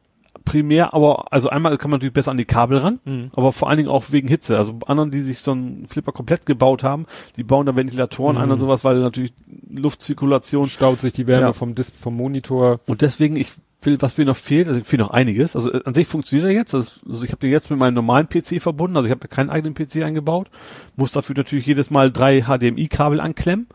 primär, 0.44 0.92
aber 0.92 1.32
also 1.32 1.50
einmal 1.50 1.76
kann 1.78 1.90
man 1.90 1.98
natürlich 1.98 2.14
besser 2.14 2.30
an 2.32 2.36
die 2.36 2.44
Kabel 2.44 2.78
ran, 2.78 2.98
Mhm. 3.04 3.30
aber 3.36 3.52
vor 3.52 3.68
allen 3.68 3.76
Dingen 3.76 3.90
auch 3.90 4.06
wegen 4.10 4.26
Hitze. 4.28 4.58
Also 4.58 4.78
anderen, 4.86 5.10
die 5.12 5.20
sich 5.20 5.40
so 5.40 5.52
einen 5.52 5.86
Flipper 5.86 6.10
komplett 6.12 6.46
gebaut 6.46 6.82
haben, 6.82 7.06
die 7.36 7.44
bauen 7.44 7.66
da 7.66 7.76
Ventilatoren 7.76 8.36
ein 8.38 8.46
Mhm. 8.46 8.52
und 8.52 8.58
sowas, 8.60 8.82
weil 8.82 8.98
natürlich 8.98 9.32
Luftzirkulation 9.70 10.68
Staut 10.68 11.00
sich 11.00 11.12
die 11.12 11.26
Wärme 11.26 11.46
Ja. 11.46 11.52
vom 11.52 11.74
Dis 11.74 11.90
vom 11.90 12.16
Monitor. 12.16 12.80
und 12.86 13.02
deswegen, 13.02 13.36
ich 13.36 13.52
will, 13.82 14.00
was 14.00 14.16
mir 14.16 14.24
noch 14.24 14.36
fehlt, 14.36 14.68
also 14.68 14.80
fehlt 14.84 15.00
noch 15.00 15.10
einiges. 15.10 15.54
Also 15.56 15.72
äh, 15.72 15.80
an 15.84 15.94
sich 15.94 16.06
funktioniert 16.06 16.48
er 16.48 16.54
jetzt. 16.54 16.74
Also, 16.74 16.92
also 17.08 17.24
ich 17.24 17.30
habe 17.30 17.40
den 17.40 17.50
jetzt 17.50 17.68
mit 17.70 17.78
meinem 17.80 17.94
normalen 17.94 18.28
PC 18.28 18.60
verbunden. 18.60 18.96
Also 18.96 19.06
ich 19.08 19.10
habe 19.10 19.26
keinen 19.28 19.50
eigenen 19.50 19.74
PC 19.74 20.02
eingebaut. 20.04 20.48
Muss 20.96 21.10
dafür 21.12 21.34
natürlich 21.36 21.66
jedes 21.66 21.90
Mal 21.90 22.10
drei 22.12 22.42
HDMI-Kabel 22.42 23.20
anklemmen. 23.20 23.66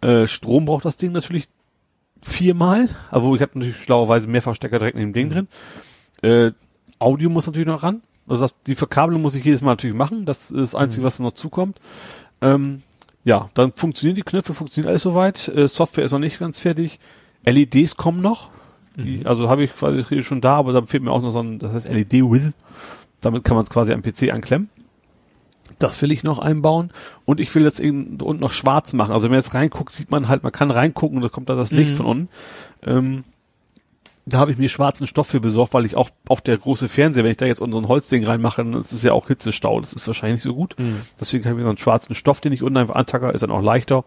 Äh, 0.00 0.26
Strom 0.26 0.64
braucht 0.66 0.84
das 0.86 0.96
Ding 0.96 1.12
natürlich 1.12 1.48
viermal. 2.26 2.88
Aber 3.10 3.34
ich 3.34 3.42
habe 3.42 3.52
natürlich 3.58 3.78
schlauerweise 3.82 4.26
Mehrfachstecker 4.26 4.78
direkt 4.78 4.96
neben 4.98 5.12
dem 5.12 5.28
Mhm. 5.28 5.32
drin. 5.32 5.48
Äh, 6.22 6.52
Audio 6.98 7.30
muss 7.30 7.46
natürlich 7.46 7.66
noch 7.68 7.82
ran. 7.82 8.02
Also 8.28 8.42
das, 8.42 8.54
die 8.66 8.74
Verkabelung 8.74 9.22
muss 9.22 9.34
ich 9.34 9.44
jedes 9.44 9.62
Mal 9.62 9.72
natürlich 9.72 9.96
machen. 9.96 10.24
Das 10.24 10.50
ist 10.50 10.72
das 10.72 10.74
Einzige, 10.74 11.02
Mhm. 11.02 11.06
was 11.06 11.18
noch 11.20 11.32
zukommt. 11.32 11.78
Ähm, 12.40 12.82
ja, 13.24 13.50
dann 13.54 13.72
funktionieren 13.72 14.16
die 14.16 14.22
Knöpfe, 14.22 14.54
funktioniert 14.54 14.88
alles 14.88 15.02
soweit. 15.02 15.48
Äh, 15.48 15.68
Software 15.68 16.04
ist 16.04 16.12
noch 16.12 16.18
nicht 16.18 16.38
ganz 16.38 16.58
fertig. 16.58 16.98
LEDs 17.44 17.96
kommen 17.96 18.20
noch. 18.20 18.48
Die, 18.96 19.18
Mhm. 19.18 19.26
also 19.26 19.48
habe 19.48 19.62
ich 19.64 19.74
quasi 19.74 20.22
schon 20.22 20.40
da, 20.40 20.56
aber 20.56 20.72
da 20.72 20.82
fehlt 20.86 21.02
mir 21.02 21.12
auch 21.12 21.22
noch 21.22 21.30
so 21.30 21.40
ein, 21.40 21.58
das 21.58 21.72
heißt 21.72 21.88
LED 21.88 22.22
with. 22.22 22.52
Damit 23.20 23.44
kann 23.44 23.56
man 23.56 23.64
es 23.64 23.70
quasi 23.70 23.92
am 23.92 24.02
PC 24.02 24.30
anklemmen. 24.32 24.68
Das 25.78 26.00
will 26.00 26.10
ich 26.10 26.22
noch 26.22 26.38
einbauen 26.38 26.90
und 27.26 27.38
ich 27.38 27.54
will 27.54 27.64
jetzt 27.64 27.80
eben 27.80 28.18
unten 28.22 28.40
noch 28.40 28.52
schwarz 28.52 28.92
machen. 28.94 29.12
Also 29.12 29.24
wenn 29.24 29.32
man 29.32 29.40
jetzt 29.40 29.52
reinguckt, 29.54 29.92
sieht 29.92 30.10
man 30.10 30.28
halt, 30.28 30.42
man 30.42 30.52
kann 30.52 30.70
reingucken 30.70 31.18
und 31.18 31.22
da 31.22 31.28
kommt 31.28 31.48
da 31.50 31.54
das 31.54 31.70
Licht 31.70 31.92
Mhm. 31.92 31.96
von 31.96 32.06
unten. 32.06 32.28
Ähm, 32.82 33.24
da 34.24 34.38
habe 34.38 34.50
ich 34.50 34.58
mir 34.58 34.68
schwarzen 34.68 35.06
Stoff 35.06 35.28
für 35.28 35.38
besorgt, 35.40 35.74
weil 35.74 35.84
ich 35.84 35.94
auch 35.96 36.10
auf 36.28 36.40
der 36.40 36.56
große 36.58 36.88
Fernseher, 36.88 37.22
wenn 37.24 37.30
ich 37.30 37.36
da 37.36 37.46
jetzt 37.46 37.58
so 37.58 37.64
ein 37.66 37.88
Holzding 37.88 38.24
reinmache, 38.24 38.64
das 38.64 38.92
ist 38.92 39.04
ja 39.04 39.12
auch 39.12 39.28
Hitzestau, 39.28 39.80
das 39.80 39.92
ist 39.92 40.06
wahrscheinlich 40.06 40.38
nicht 40.38 40.44
so 40.44 40.54
gut. 40.54 40.74
Mhm. 40.78 41.02
Deswegen 41.20 41.44
habe 41.44 41.52
ich 41.54 41.58
mir 41.58 41.62
so 41.64 41.68
einen 41.68 41.78
schwarzen 41.78 42.14
Stoff, 42.14 42.40
den 42.40 42.52
ich 42.52 42.62
unten 42.62 42.78
einfach 42.78 42.96
antacker, 42.96 43.32
ist 43.34 43.42
dann 43.42 43.50
auch 43.52 43.62
leichter, 43.62 44.04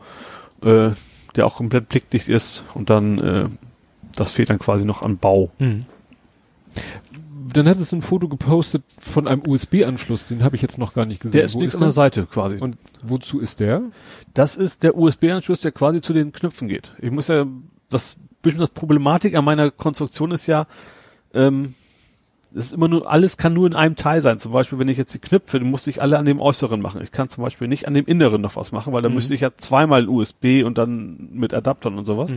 äh, 0.63 0.89
der 1.35 1.45
auch 1.45 1.55
komplett 1.55 1.87
blickdicht 1.87 2.27
ist 2.27 2.63
und 2.73 2.89
dann, 2.89 3.19
äh, 3.19 3.45
das 4.15 4.31
fehlt 4.31 4.49
dann 4.49 4.59
quasi 4.59 4.83
noch 4.83 5.03
an 5.03 5.17
Bau. 5.19 5.51
Mhm. 5.59 5.85
Dann 7.53 7.67
hattest 7.67 7.91
du 7.91 7.97
ein 7.97 8.01
Foto 8.01 8.27
gepostet 8.27 8.83
von 8.99 9.27
einem 9.27 9.41
USB-Anschluss, 9.47 10.27
den 10.27 10.43
habe 10.43 10.55
ich 10.55 10.61
jetzt 10.61 10.77
noch 10.77 10.93
gar 10.93 11.05
nicht 11.05 11.21
gesehen. 11.21 11.33
Der 11.37 11.43
ist 11.45 11.55
Wo 11.55 11.59
links 11.59 11.73
ist 11.73 11.77
an 11.81 11.85
der? 11.87 11.91
Seite 11.91 12.25
quasi. 12.25 12.57
Und 12.57 12.77
wozu 13.01 13.39
ist 13.39 13.59
der? 13.59 13.81
Das 14.33 14.55
ist 14.55 14.83
der 14.83 14.97
USB-Anschluss, 14.97 15.61
der 15.61 15.71
quasi 15.71 16.01
zu 16.01 16.13
den 16.13 16.31
Knöpfen 16.31 16.67
geht. 16.67 16.93
Ich 17.01 17.11
muss 17.11 17.27
ja, 17.27 17.45
das 17.89 18.17
bisschen 18.41 18.59
das 18.61 18.69
Problematik 18.69 19.35
an 19.35 19.43
meiner 19.45 19.69
Konstruktion 19.71 20.31
ist 20.31 20.47
ja, 20.47 20.65
ähm, 21.33 21.73
das 22.51 22.65
ist 22.65 22.73
immer 22.73 22.87
nur, 22.87 23.09
alles 23.09 23.37
kann 23.37 23.53
nur 23.53 23.67
in 23.67 23.75
einem 23.75 23.95
Teil 23.95 24.21
sein. 24.21 24.39
Zum 24.39 24.51
Beispiel, 24.51 24.79
wenn 24.79 24.87
ich 24.87 24.97
jetzt 24.97 25.13
die 25.13 25.19
Knöpfe, 25.19 25.59
dann 25.59 25.69
musste 25.69 25.89
ich 25.91 26.01
alle 26.01 26.17
an 26.17 26.25
dem 26.25 26.39
Äußeren 26.39 26.81
machen. 26.81 27.01
Ich 27.03 27.11
kann 27.11 27.29
zum 27.29 27.43
Beispiel 27.43 27.67
nicht 27.67 27.87
an 27.87 27.93
dem 27.93 28.05
Inneren 28.05 28.41
noch 28.41 28.55
was 28.55 28.71
machen, 28.71 28.91
weil 28.93 29.01
dann 29.03 29.11
Mhm. 29.11 29.17
müsste 29.17 29.33
ich 29.35 29.41
ja 29.41 29.51
zweimal 29.55 30.07
USB 30.09 30.63
und 30.63 30.77
dann 30.79 31.29
mit 31.31 31.53
Adaptern 31.53 31.97
und 31.97 32.05
sowas. 32.05 32.33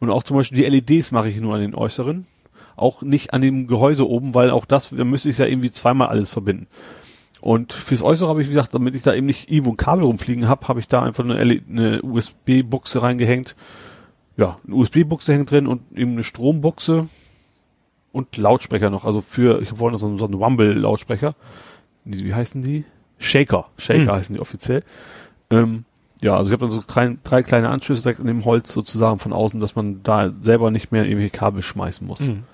Und 0.00 0.10
auch 0.10 0.22
zum 0.22 0.36
Beispiel 0.38 0.56
die 0.58 0.64
LEDs 0.64 1.10
mache 1.12 1.28
ich 1.28 1.38
nur 1.40 1.54
an 1.54 1.60
den 1.60 1.74
Äußeren. 1.74 2.26
Auch 2.76 3.02
nicht 3.02 3.34
an 3.34 3.42
dem 3.42 3.66
Gehäuse 3.66 4.08
oben, 4.08 4.34
weil 4.34 4.50
auch 4.50 4.64
das, 4.64 4.90
da 4.90 5.04
müsste 5.04 5.28
ich 5.28 5.38
ja 5.38 5.46
irgendwie 5.46 5.70
zweimal 5.70 6.08
alles 6.08 6.30
verbinden. 6.30 6.66
Und 7.40 7.72
fürs 7.72 8.02
Äußere 8.02 8.28
habe 8.28 8.40
ich, 8.40 8.48
wie 8.48 8.52
gesagt, 8.54 8.72
damit 8.74 8.94
ich 8.94 9.02
da 9.02 9.14
eben 9.14 9.26
nicht 9.26 9.50
irgendwo 9.50 9.72
ein 9.72 9.76
Kabel 9.76 10.04
rumfliegen 10.04 10.48
habe, 10.48 10.68
habe 10.68 10.78
ich 10.80 10.86
da 10.88 11.02
einfach 11.02 11.24
eine, 11.24 11.42
LED 11.42 11.64
eine 11.68 12.02
USB-Buchse 12.02 13.02
reingehängt. 13.02 13.56
Ja, 14.36 14.58
eine 14.66 14.76
USB-Buchse 14.76 15.32
hängt 15.34 15.50
drin 15.50 15.66
und 15.66 15.82
eben 15.96 16.12
eine 16.12 16.22
Strombuchse 16.22 17.08
und 18.12 18.36
Lautsprecher 18.36 18.90
noch. 18.90 19.04
Also 19.04 19.20
für, 19.20 19.60
ich 19.60 19.78
wollte 19.78 19.96
so, 19.98 20.06
einen- 20.06 20.18
so 20.18 20.24
einen 20.24 20.34
Rumble-Lautsprecher. 20.34 21.34
Wie 22.04 22.24
wie 22.24 22.34
heißen 22.34 22.62
die? 22.62 22.84
Shaker. 23.18 23.68
Shaker 23.76 24.00
Hm. 24.00 24.12
heißen 24.12 24.34
die 24.34 24.40
offiziell. 24.40 24.82
Ähm, 25.50 25.84
ja, 26.20 26.36
also 26.36 26.50
ich 26.50 26.52
habe 26.52 26.66
dann 26.66 26.70
so 26.70 26.82
drei, 26.86 27.16
drei 27.24 27.42
kleine 27.42 27.68
Anschlüsse 27.70 28.02
direkt 28.02 28.20
in 28.20 28.26
dem 28.26 28.44
Holz 28.44 28.72
sozusagen 28.72 29.18
von 29.18 29.32
außen, 29.32 29.58
dass 29.60 29.74
man 29.76 30.02
da 30.02 30.32
selber 30.40 30.70
nicht 30.70 30.92
mehr 30.92 31.04
irgendwelche 31.04 31.36
Kabel 31.36 31.62
schmeißen 31.62 32.06
muss. 32.06 32.20
Mhm. 32.28 32.44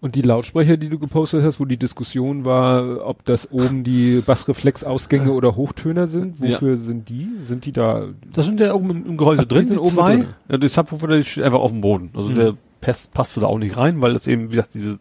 Und 0.00 0.14
die 0.16 0.22
Lautsprecher, 0.22 0.76
die 0.76 0.88
du 0.88 0.98
gepostet 0.98 1.42
hast, 1.44 1.58
wo 1.60 1.64
die 1.64 1.76
Diskussion 1.78 2.44
war, 2.44 3.06
ob 3.06 3.24
das 3.24 3.50
oben 3.52 3.84
die 3.84 4.20
Bassreflexausgänge 4.24 5.32
oder 5.32 5.56
Hochtöner 5.56 6.06
sind, 6.06 6.38
Ja. 6.40 6.54
wofür 6.54 6.76
sind 6.76 7.08
die? 7.08 7.28
Sind 7.42 7.64
die 7.64 7.72
da? 7.72 8.06
Das 8.34 8.46
sind 8.46 8.60
ja 8.60 8.74
oben 8.74 8.90
im, 8.90 9.06
im 9.06 9.16
Gehäuse 9.16 9.42
Ach, 9.42 9.48
die 9.48 9.54
drin, 9.54 9.64
sind 9.64 9.74
die 9.74 9.78
oben 9.80 9.90
zwei. 9.90 10.16
drin. 10.16 10.26
Ja, 10.48 10.58
die 10.58 10.68
Subwoofer, 10.68 11.06
der 11.08 11.24
steht 11.24 11.44
einfach 11.44 11.60
auf 11.60 11.70
dem 11.70 11.80
Boden. 11.80 12.10
Also 12.14 12.30
Mhm. 12.30 12.34
der 12.34 12.54
passt, 12.80 13.14
passte 13.14 13.40
da 13.40 13.46
auch 13.46 13.58
nicht 13.58 13.76
rein, 13.76 14.02
weil 14.02 14.12
das 14.12 14.26
eben, 14.26 14.44
wie 14.46 14.56
gesagt, 14.56 14.74
diese 14.74 14.98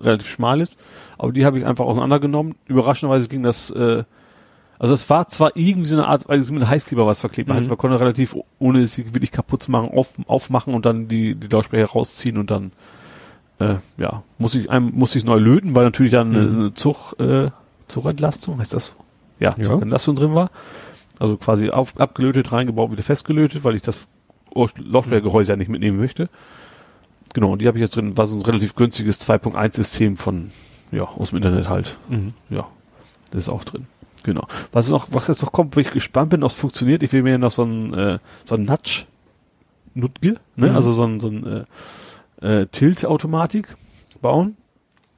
relativ 0.00 0.28
schmal 0.28 0.60
ist. 0.60 0.78
Aber 1.18 1.32
die 1.32 1.44
habe 1.44 1.58
ich 1.58 1.66
einfach 1.66 1.84
auseinandergenommen. 1.84 2.54
Überraschenderweise 2.66 3.28
ging 3.28 3.42
das, 3.42 3.70
äh, 3.70 4.04
also 4.78 4.94
es 4.94 5.08
war 5.10 5.28
zwar 5.28 5.52
irgendwie 5.56 5.86
so 5.88 5.96
eine 5.96 6.06
Art, 6.06 6.28
weil 6.28 6.40
es 6.40 6.50
mit 6.50 6.66
Heißkleber 6.66 7.06
was 7.06 7.20
verklebt 7.20 7.48
Mhm. 7.50 7.54
heißt, 7.54 7.68
man 7.68 7.78
konnte 7.78 8.00
relativ, 8.00 8.36
ohne 8.58 8.80
es 8.80 8.96
wirklich 8.98 9.32
kaputt 9.32 9.62
zu 9.62 9.70
machen, 9.70 9.90
auf, 9.90 10.14
aufmachen 10.26 10.74
und 10.74 10.86
dann 10.86 11.08
die, 11.08 11.34
die 11.34 11.46
Lautsprecher 11.48 11.86
rausziehen 11.90 12.38
und 12.38 12.50
dann, 12.50 12.72
äh, 13.58 13.76
ja, 13.96 14.22
muss 14.38 14.54
ich 14.54 14.70
einem, 14.70 14.90
muss 14.94 15.14
ich 15.14 15.24
neu 15.24 15.38
löten, 15.38 15.74
weil 15.74 15.84
natürlich 15.84 16.12
dann 16.12 16.34
eine, 16.34 16.46
Mhm. 16.46 16.58
eine 16.60 16.74
Zug, 16.74 17.14
äh, 17.20 17.50
Zugentlastung, 17.88 18.58
heißt 18.58 18.74
das? 18.74 18.94
Ja, 19.38 19.54
Ja. 19.56 19.64
Zugentlastung 19.64 20.16
drin 20.16 20.34
war. 20.34 20.50
Also 21.18 21.36
quasi 21.36 21.70
auf, 21.70 21.98
abgelötet, 22.00 22.50
reingebaut, 22.52 22.90
wieder 22.90 23.02
festgelötet, 23.02 23.62
weil 23.64 23.74
ich 23.76 23.82
das 23.82 24.08
Lautsprechergehäuse 24.54 25.52
ja 25.52 25.56
nicht 25.56 25.68
mitnehmen 25.68 25.98
möchte. 25.98 26.28
Genau, 27.32 27.52
und 27.52 27.60
die 27.62 27.66
habe 27.66 27.78
ich 27.78 27.82
jetzt 27.82 27.96
drin, 27.96 28.16
war 28.16 28.26
so 28.26 28.36
ein 28.36 28.42
relativ 28.42 28.74
günstiges 28.74 29.20
2.1 29.20 29.74
System 29.76 30.16
von, 30.16 30.50
ja, 30.92 31.02
aus 31.04 31.30
dem 31.30 31.36
Internet 31.38 31.68
halt. 31.68 31.98
Ja, 32.50 32.66
das 33.30 33.42
ist 33.42 33.48
auch 33.48 33.64
drin. 33.64 33.86
Genau. 34.22 34.46
Was 34.72 34.88
noch, 34.90 35.08
was 35.10 35.26
jetzt 35.28 35.42
noch 35.42 35.52
kommt, 35.52 35.76
wo 35.76 35.80
ich 35.80 35.90
gespannt 35.90 36.30
bin, 36.30 36.42
ob 36.44 36.50
es 36.50 36.56
funktioniert, 36.56 37.02
ich 37.02 37.12
will 37.12 37.22
mir 37.22 37.36
noch 37.38 37.50
so 37.50 37.64
ein, 37.64 37.92
äh, 37.94 38.18
so 38.44 38.54
ein 38.54 38.64
Nudge, 38.64 39.04
Nutge, 39.94 40.36
ne? 40.56 40.70
Mhm. 40.70 40.76
Also 40.76 40.92
so 40.92 41.04
ein, 41.04 41.20
so 41.20 41.28
ein 41.28 41.46
äh, 41.46 41.64
äh, 42.44 42.66
Tilt-Automatik 42.66 43.76
bauen. 44.20 44.56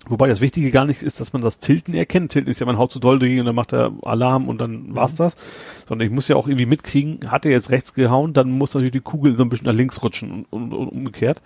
Wobei 0.08 0.28
das 0.28 0.40
Wichtige 0.40 0.70
gar 0.70 0.84
nicht 0.84 1.02
ist, 1.02 1.20
dass 1.20 1.32
man 1.32 1.42
das 1.42 1.58
Tilten 1.58 1.92
erkennt. 1.92 2.30
Tilten 2.30 2.48
ist 2.48 2.60
ja, 2.60 2.66
man 2.66 2.78
haut 2.78 2.92
zu 2.92 3.00
doll 3.00 3.18
dagegen 3.18 3.40
und 3.40 3.46
dann 3.46 3.56
macht 3.56 3.72
er 3.72 3.92
Alarm 4.02 4.48
und 4.48 4.60
dann 4.60 4.94
war's 4.94 5.16
das. 5.16 5.34
Sondern 5.88 6.06
ich 6.06 6.14
muss 6.14 6.28
ja 6.28 6.36
auch 6.36 6.46
irgendwie 6.46 6.66
mitkriegen, 6.66 7.28
hat 7.28 7.44
er 7.44 7.50
jetzt 7.50 7.70
rechts 7.70 7.92
gehauen, 7.92 8.32
dann 8.32 8.50
muss 8.50 8.72
natürlich 8.74 8.92
die 8.92 9.00
Kugel 9.00 9.36
so 9.36 9.42
ein 9.42 9.48
bisschen 9.48 9.66
nach 9.66 9.74
links 9.74 10.02
rutschen 10.02 10.30
und, 10.30 10.46
und, 10.52 10.72
und 10.72 10.88
umgekehrt. 10.88 11.42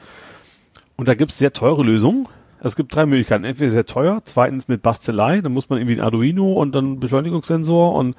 Und 0.97 1.09
da 1.09 1.15
gibt's 1.15 1.39
sehr 1.39 1.55
teure 1.55 1.83
Lösungen. 1.83 2.29
Es 2.63 2.77
gibt 2.77 2.95
drei 2.95 3.07
Möglichkeiten. 3.07 3.45
Entweder 3.45 3.71
sehr 3.71 3.87
teuer, 3.87 4.21
zweitens 4.27 4.69
mit 4.69 4.83
Bastelei, 4.83 5.41
dann 5.41 5.53
muss 5.53 5.71
man 5.71 5.79
irgendwie 5.79 5.97
ein 5.97 6.05
Arduino 6.05 6.53
und 6.53 6.75
dann 6.75 7.01
Beschleunigungssensor 7.01 7.95
und 7.95 8.15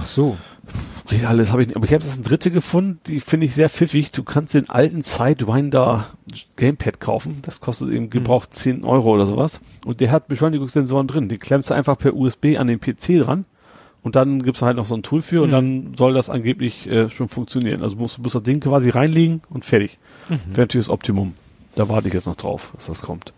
Ach 0.00 0.06
so. 0.06 0.36
Geht 1.08 1.24
alles 1.24 1.52
habe 1.52 1.62
ich 1.62 1.68
nicht. 1.68 1.76
Aber 1.76 1.84
ich 1.86 1.92
habe 1.92 2.02
das 2.04 2.14
eine 2.14 2.22
dritte 2.22 2.50
gefunden, 2.50 3.00
die 3.06 3.20
finde 3.20 3.46
ich 3.46 3.54
sehr 3.54 3.68
pfiffig. 3.68 4.12
Du 4.12 4.22
kannst 4.22 4.54
den 4.54 4.68
alten 4.70 5.02
Sidewinder 5.02 6.06
Gamepad 6.56 7.00
kaufen. 7.00 7.38
Das 7.42 7.60
kostet 7.60 7.90
eben 7.90 8.10
gebraucht 8.10 8.54
10 8.54 8.84
Euro 8.84 9.12
oder 9.14 9.26
sowas. 9.26 9.60
Und 9.84 10.00
der 10.00 10.10
hat 10.10 10.28
Beschleunigungssensoren 10.28 11.06
drin. 11.06 11.28
Die 11.28 11.38
klemmst 11.38 11.70
du 11.70 11.74
einfach 11.74 11.98
per 11.98 12.14
USB 12.14 12.56
an 12.58 12.66
den 12.66 12.80
PC 12.80 13.18
dran. 13.24 13.44
Und 14.02 14.16
dann 14.16 14.42
gibt's 14.42 14.62
halt 14.62 14.76
noch 14.76 14.86
so 14.86 14.96
ein 14.96 15.04
Tool 15.04 15.22
für 15.22 15.42
und 15.42 15.50
Mhm. 15.50 15.52
dann 15.52 15.94
soll 15.96 16.12
das 16.12 16.28
angeblich 16.28 16.88
äh, 16.90 17.08
schon 17.08 17.28
funktionieren. 17.28 17.82
Also 17.82 17.96
musst 17.96 18.18
du 18.18 18.22
musst 18.22 18.34
das 18.34 18.42
Ding 18.42 18.58
quasi 18.60 18.88
reinlegen 18.90 19.42
und 19.48 19.64
fertig. 19.64 19.98
Mhm. 20.28 20.40
Wäre 20.50 20.62
natürlich 20.62 20.86
das 20.86 20.92
Optimum. 20.92 21.34
Da 21.76 21.88
warte 21.88 22.08
ich 22.08 22.14
jetzt 22.14 22.26
noch 22.26 22.36
drauf, 22.36 22.72
dass 22.74 22.86
das 22.86 23.02
kommt. 23.02 23.32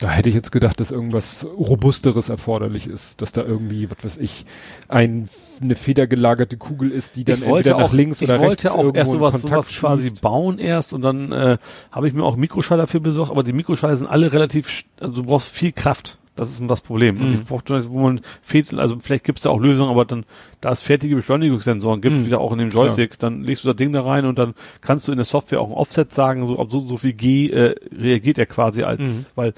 Da 0.00 0.08
hätte 0.08 0.28
ich 0.30 0.34
jetzt 0.34 0.50
gedacht, 0.50 0.80
dass 0.80 0.90
irgendwas 0.90 1.44
Robusteres 1.44 2.30
erforderlich 2.30 2.86
ist, 2.86 3.20
dass 3.20 3.32
da 3.32 3.42
irgendwie, 3.42 3.90
was 3.90 4.02
weiß 4.02 4.16
ich, 4.16 4.46
ein, 4.88 5.28
eine 5.60 5.74
federgelagerte 5.74 6.56
Kugel 6.56 6.90
ist, 6.90 7.16
die 7.16 7.24
dann 7.24 7.36
ich 7.36 7.46
entweder 7.46 7.76
nach 7.76 7.84
auch, 7.84 7.92
links 7.92 8.22
oder 8.22 8.36
ich 8.36 8.40
rechts 8.40 8.64
wollte 8.64 8.78
auch 8.78 8.94
erst 8.94 9.12
sowas, 9.12 9.42
sowas 9.42 9.68
quasi 9.68 10.10
bauen 10.10 10.58
erst 10.58 10.94
und 10.94 11.02
dann 11.02 11.32
äh, 11.32 11.58
habe 11.92 12.08
ich 12.08 12.14
mir 12.14 12.24
auch 12.24 12.36
Mikroschalter 12.36 12.86
für 12.86 13.00
besorgt, 13.00 13.30
aber 13.30 13.42
die 13.42 13.52
Mikroschalter 13.52 13.96
sind 13.96 14.06
alle 14.06 14.32
relativ, 14.32 14.84
also 15.00 15.14
du 15.14 15.22
brauchst 15.24 15.48
viel 15.54 15.72
Kraft. 15.72 16.16
Das 16.36 16.48
ist 16.48 16.62
das 16.68 16.80
Problem. 16.80 17.20
Und 17.20 17.28
Mhm. 17.28 17.34
ich 17.34 17.44
brauchte, 17.44 17.90
wo 17.90 17.98
man 17.98 18.22
fehlt, 18.40 18.72
also 18.72 18.98
vielleicht 18.98 19.24
gibt 19.24 19.40
es 19.40 19.42
da 19.42 19.50
auch 19.50 19.60
Lösungen, 19.60 19.90
aber 19.90 20.06
dann, 20.06 20.24
da 20.62 20.70
es 20.72 20.80
fertige 20.80 21.16
Beschleunigungssensoren 21.16 22.00
gibt, 22.00 22.20
Mhm. 22.20 22.24
wieder 22.26 22.40
auch 22.40 22.52
in 22.52 22.58
dem 22.60 22.70
Joystick, 22.70 23.18
dann 23.18 23.42
legst 23.42 23.64
du 23.64 23.68
das 23.68 23.76
Ding 23.76 23.92
da 23.92 24.00
rein 24.00 24.24
und 24.24 24.38
dann 24.38 24.54
kannst 24.80 25.06
du 25.08 25.12
in 25.12 25.18
der 25.18 25.26
Software 25.26 25.60
auch 25.60 25.66
ein 25.66 25.74
Offset 25.74 26.14
sagen, 26.14 26.46
so 26.46 26.58
ab 26.58 26.70
so, 26.70 26.86
so 26.86 26.96
viel 26.96 27.12
G 27.12 27.48
äh, 27.50 27.74
reagiert 27.92 28.38
er 28.38 28.46
quasi 28.46 28.84
als, 28.84 29.00
Mhm. 29.00 29.30
weil 29.34 29.54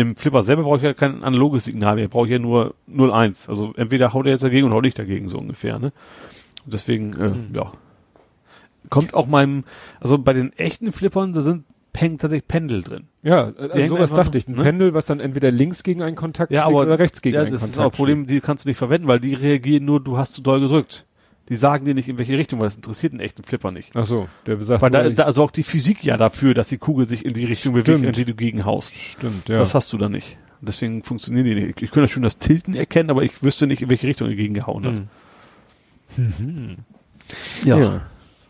im 0.00 0.16
Flipper 0.16 0.42
selber 0.42 0.62
brauche 0.64 0.76
ich 0.78 0.82
ja 0.82 0.94
kein 0.94 1.22
analoges 1.22 1.64
Signal 1.64 1.96
mehr, 1.96 2.08
brauche 2.08 2.26
ich 2.26 2.32
ja 2.32 2.38
nur 2.38 2.74
0,1. 2.90 3.48
Also 3.48 3.72
entweder 3.76 4.12
haut 4.12 4.26
er 4.26 4.32
jetzt 4.32 4.44
dagegen 4.44 4.66
oder 4.66 4.76
haut 4.76 4.86
ich 4.86 4.94
dagegen, 4.94 5.28
so 5.28 5.38
ungefähr, 5.38 5.78
ne? 5.78 5.92
Deswegen, 6.66 7.12
äh, 7.14 7.30
Mhm. 7.30 7.54
ja. 7.54 7.72
Kommt 8.88 9.14
auch 9.14 9.26
meinem, 9.26 9.64
also 10.00 10.18
bei 10.18 10.32
den 10.32 10.52
echten 10.54 10.90
Flippern, 10.90 11.32
da 11.32 11.42
sind 11.42 11.64
hängen 11.96 12.18
tatsächlich 12.18 12.48
Pendel 12.48 12.82
drin. 12.82 13.08
Ja, 13.22 13.52
hängen 13.72 13.88
sowas 13.88 14.12
dachte 14.12 14.38
ich. 14.38 14.48
Ein 14.48 14.54
ne? 14.54 14.62
Pendel, 14.62 14.94
was 14.94 15.06
dann 15.06 15.20
entweder 15.20 15.50
links 15.50 15.82
gegen 15.82 16.02
einen 16.02 16.16
Kontakt 16.16 16.50
Ja, 16.50 16.64
aber 16.64 16.82
oder 16.82 16.98
rechts 16.98 17.20
gegen 17.20 17.34
ja, 17.34 17.42
einen 17.42 17.52
das 17.52 17.60
Kontakt 17.60 17.76
ist 17.76 17.80
auch 17.80 17.90
ein 17.92 17.96
Problem, 17.96 18.26
die 18.26 18.40
kannst 18.40 18.64
du 18.64 18.68
nicht 18.70 18.78
verwenden, 18.78 19.06
weil 19.08 19.20
die 19.20 19.34
reagieren 19.34 19.84
nur, 19.84 20.02
du 20.02 20.16
hast 20.16 20.32
zu 20.32 20.42
doll 20.42 20.60
gedrückt. 20.60 21.06
Die 21.50 21.56
sagen 21.56 21.84
dir 21.84 21.94
nicht, 21.94 22.08
in 22.08 22.16
welche 22.16 22.38
Richtung, 22.38 22.60
weil 22.60 22.68
das 22.68 22.76
interessiert 22.76 23.12
einen 23.12 23.20
echten 23.20 23.42
Flipper 23.42 23.72
nicht. 23.72 23.90
Ach 23.94 24.06
so, 24.06 24.28
der 24.46 24.54
besagt 24.56 24.82
Weil 24.82 24.90
da, 24.90 25.10
da 25.10 25.32
sorgt 25.32 25.56
die 25.56 25.64
Physik 25.64 26.04
ja 26.04 26.16
dafür, 26.16 26.54
dass 26.54 26.68
die 26.68 26.78
Kugel 26.78 27.06
sich 27.06 27.24
in 27.24 27.34
die 27.34 27.44
Richtung 27.44 27.72
bewegt, 27.72 27.88
Stimmt. 27.88 28.04
in 28.06 28.12
die 28.12 28.24
du 28.24 28.34
gegenhaust. 28.34 28.94
stimmt, 28.94 29.48
ja. 29.48 29.56
Das 29.56 29.74
hast 29.74 29.92
du 29.92 29.98
da 29.98 30.08
nicht. 30.08 30.38
Und 30.60 30.68
Deswegen 30.68 31.02
funktionieren 31.02 31.44
die 31.44 31.54
nicht. 31.56 31.82
Ich, 31.82 31.90
könnte 31.90 32.10
schon 32.10 32.22
das 32.22 32.38
Tilten 32.38 32.74
erkennen, 32.74 33.10
aber 33.10 33.24
ich 33.24 33.42
wüsste 33.42 33.66
nicht, 33.66 33.82
in 33.82 33.90
welche 33.90 34.06
Richtung 34.06 34.28
er 34.28 34.36
gegengehauen 34.36 34.86
hat. 34.86 35.02
Mhm. 36.16 36.76
Ja. 37.64 38.02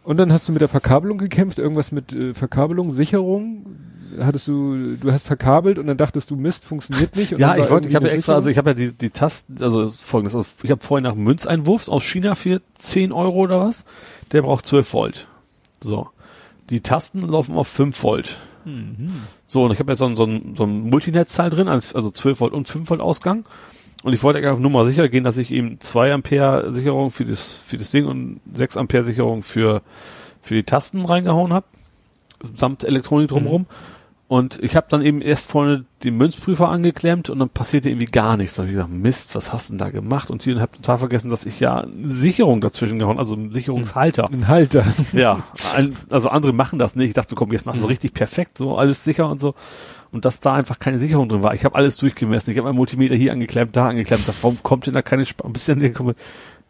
Und 0.02 0.16
dann 0.16 0.32
hast 0.32 0.48
du 0.48 0.52
mit 0.52 0.60
der 0.60 0.68
Verkabelung 0.68 1.18
gekämpft, 1.18 1.58
irgendwas 1.58 1.92
mit 1.92 2.12
äh, 2.12 2.34
Verkabelung, 2.34 2.92
Sicherung. 2.92 3.66
Hattest 4.18 4.48
du, 4.48 4.96
du 4.96 5.12
hast 5.12 5.26
verkabelt 5.26 5.78
und 5.78 5.86
dann 5.86 5.96
dachtest 5.96 6.30
du, 6.30 6.36
Mist, 6.36 6.64
funktioniert 6.64 7.16
nicht. 7.16 7.32
Und 7.32 7.40
Ja, 7.40 7.56
ich 7.56 7.70
wollte, 7.70 7.88
ich 7.88 7.94
habe 7.94 8.08
ja 8.08 8.14
extra, 8.14 8.34
also 8.34 8.50
ich 8.50 8.58
habe 8.58 8.70
ja 8.70 8.74
die, 8.74 8.92
die 8.92 9.10
Tasten, 9.10 9.62
also 9.62 9.82
das 9.84 9.96
ist 9.96 10.04
folgendes, 10.04 10.34
also 10.34 10.48
ich 10.62 10.70
habe 10.70 10.82
vorhin 10.82 11.04
nach 11.04 11.12
einem 11.12 11.24
Münzeinwurf 11.24 11.88
aus 11.88 12.04
China 12.04 12.34
für 12.34 12.60
10 12.74 13.12
Euro 13.12 13.36
oder 13.40 13.60
was, 13.60 13.84
der 14.32 14.42
braucht 14.42 14.66
12 14.66 14.92
Volt. 14.92 15.28
So. 15.80 16.08
Die 16.70 16.80
Tasten 16.80 17.22
laufen 17.22 17.56
auf 17.56 17.68
5 17.68 18.02
Volt. 18.02 18.38
Mhm. 18.64 19.12
So, 19.46 19.64
und 19.64 19.72
ich 19.72 19.78
habe 19.78 19.92
jetzt 19.92 19.98
so 19.98 20.06
ein, 20.06 20.16
so 20.16 20.24
ein, 20.24 20.54
so 20.56 20.64
ein 20.64 20.90
Multinetzteil 20.90 21.50
drin, 21.50 21.68
also 21.68 22.10
12 22.10 22.40
Volt 22.40 22.52
und 22.52 22.68
5 22.68 22.88
Volt 22.88 23.00
Ausgang. 23.00 23.44
Und 24.02 24.14
ich 24.14 24.22
wollte 24.22 24.38
eigentlich 24.38 24.50
auf 24.50 24.58
Nummer 24.60 24.86
sicher 24.86 25.08
gehen, 25.08 25.24
dass 25.24 25.36
ich 25.36 25.50
eben 25.52 25.78
2 25.80 26.14
Ampere 26.14 26.72
Sicherung 26.72 27.10
für 27.10 27.24
das, 27.24 27.48
für 27.48 27.76
das 27.76 27.90
Ding 27.90 28.06
und 28.06 28.40
6 28.54 28.76
Ampere 28.76 29.04
Sicherung 29.04 29.42
für, 29.42 29.82
für 30.40 30.54
die 30.54 30.62
Tasten 30.62 31.04
reingehauen 31.04 31.52
habe. 31.52 31.66
Samt 32.56 32.84
Elektronik 32.84 33.28
drumherum. 33.28 33.66
Und 34.30 34.62
ich 34.62 34.76
habe 34.76 34.86
dann 34.88 35.02
eben 35.04 35.22
erst 35.22 35.46
vorne 35.48 35.86
den 36.04 36.16
Münzprüfer 36.16 36.68
angeklemmt 36.68 37.30
und 37.30 37.40
dann 37.40 37.48
passierte 37.48 37.90
irgendwie 37.90 38.06
gar 38.06 38.36
nichts. 38.36 38.54
Dann 38.54 38.66
habe 38.66 38.70
ich 38.70 38.76
gesagt, 38.76 38.92
Mist, 38.94 39.34
was 39.34 39.52
hast 39.52 39.68
du 39.68 39.72
denn 39.72 39.78
da 39.78 39.90
gemacht? 39.90 40.30
Und 40.30 40.44
hier 40.44 40.60
habe 40.60 40.70
total 40.76 40.98
vergessen, 40.98 41.30
dass 41.30 41.44
ich 41.44 41.58
ja 41.58 41.80
eine 41.80 42.08
Sicherung 42.08 42.60
dazwischen 42.60 43.00
gehauen, 43.00 43.18
also 43.18 43.34
einen 43.34 43.52
Sicherungshalter. 43.52 44.30
Ein 44.30 44.46
Halter. 44.46 44.84
Ja, 45.12 45.42
ein, 45.74 45.96
also 46.10 46.28
andere 46.28 46.52
machen 46.52 46.78
das 46.78 46.94
nicht. 46.94 47.08
Ich 47.08 47.14
dachte, 47.14 47.34
komm, 47.34 47.50
jetzt 47.52 47.66
machen 47.66 47.80
sie 47.80 47.88
richtig 47.88 48.14
perfekt, 48.14 48.56
so 48.56 48.78
alles 48.78 49.02
sicher 49.02 49.28
und 49.28 49.40
so. 49.40 49.56
Und 50.12 50.24
dass 50.24 50.38
da 50.38 50.54
einfach 50.54 50.78
keine 50.78 51.00
Sicherung 51.00 51.28
drin 51.28 51.42
war. 51.42 51.52
Ich 51.54 51.64
habe 51.64 51.74
alles 51.74 51.96
durchgemessen. 51.96 52.52
Ich 52.52 52.58
habe 52.58 52.68
mein 52.68 52.76
Multimeter 52.76 53.16
hier 53.16 53.32
angeklemmt, 53.32 53.76
da 53.76 53.88
angeklemmt. 53.88 54.22
Warum 54.42 54.62
kommt 54.62 54.86
denn 54.86 54.94
da 54.94 55.02
keine 55.02 55.22
Sp 55.26 55.42
ein 55.44 55.52
bisschen 55.52 55.80
gekommen? 55.80 56.14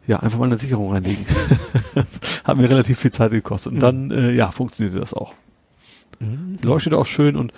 Ja, 0.07 0.17
einfach 0.21 0.39
mal 0.39 0.45
eine 0.45 0.57
Sicherung 0.57 0.91
reinlegen. 0.91 1.27
Hat 2.43 2.57
mir 2.57 2.67
relativ 2.67 2.97
viel 2.97 3.11
Zeit 3.11 3.29
gekostet. 3.29 3.73
Und 3.73 3.77
Mhm. 3.77 3.81
dann, 3.81 4.11
äh, 4.11 4.31
ja, 4.31 4.49
funktionierte 4.49 4.99
das 4.99 5.13
auch. 5.13 5.35
Leuchtet 6.61 6.93
auch 6.93 7.05
schön 7.05 7.35
und 7.35 7.53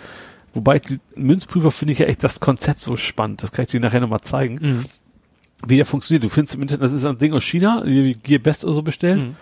wobei 0.54 0.80
die 0.80 0.98
Münzprüfer 1.16 1.72
finde 1.72 1.94
ich 1.94 2.00
ja 2.00 2.06
echt 2.06 2.24
das 2.24 2.40
Konzept 2.40 2.82
so 2.82 2.96
spannend. 2.96 3.44
Das 3.44 3.52
kann 3.52 3.64
ich 3.64 3.72
dir 3.72 3.80
nachher 3.80 4.02
nochmal 4.02 4.22
zeigen. 4.22 4.60
Mhm. 4.62 4.86
Wie 5.66 5.78
der 5.78 5.86
funktioniert. 5.86 6.24
Du 6.24 6.30
findest 6.30 6.56
im 6.56 6.62
Internet, 6.62 6.84
das 6.84 6.94
ist 6.94 7.06
ein 7.06 7.18
Ding 7.18 7.34
aus 7.34 7.44
China, 7.44 7.84
wie 7.86 8.16
Gearbest 8.16 8.66
oder 8.66 8.74
so 8.74 8.82
bestellt. 8.82 9.24
Mhm. 9.24 9.36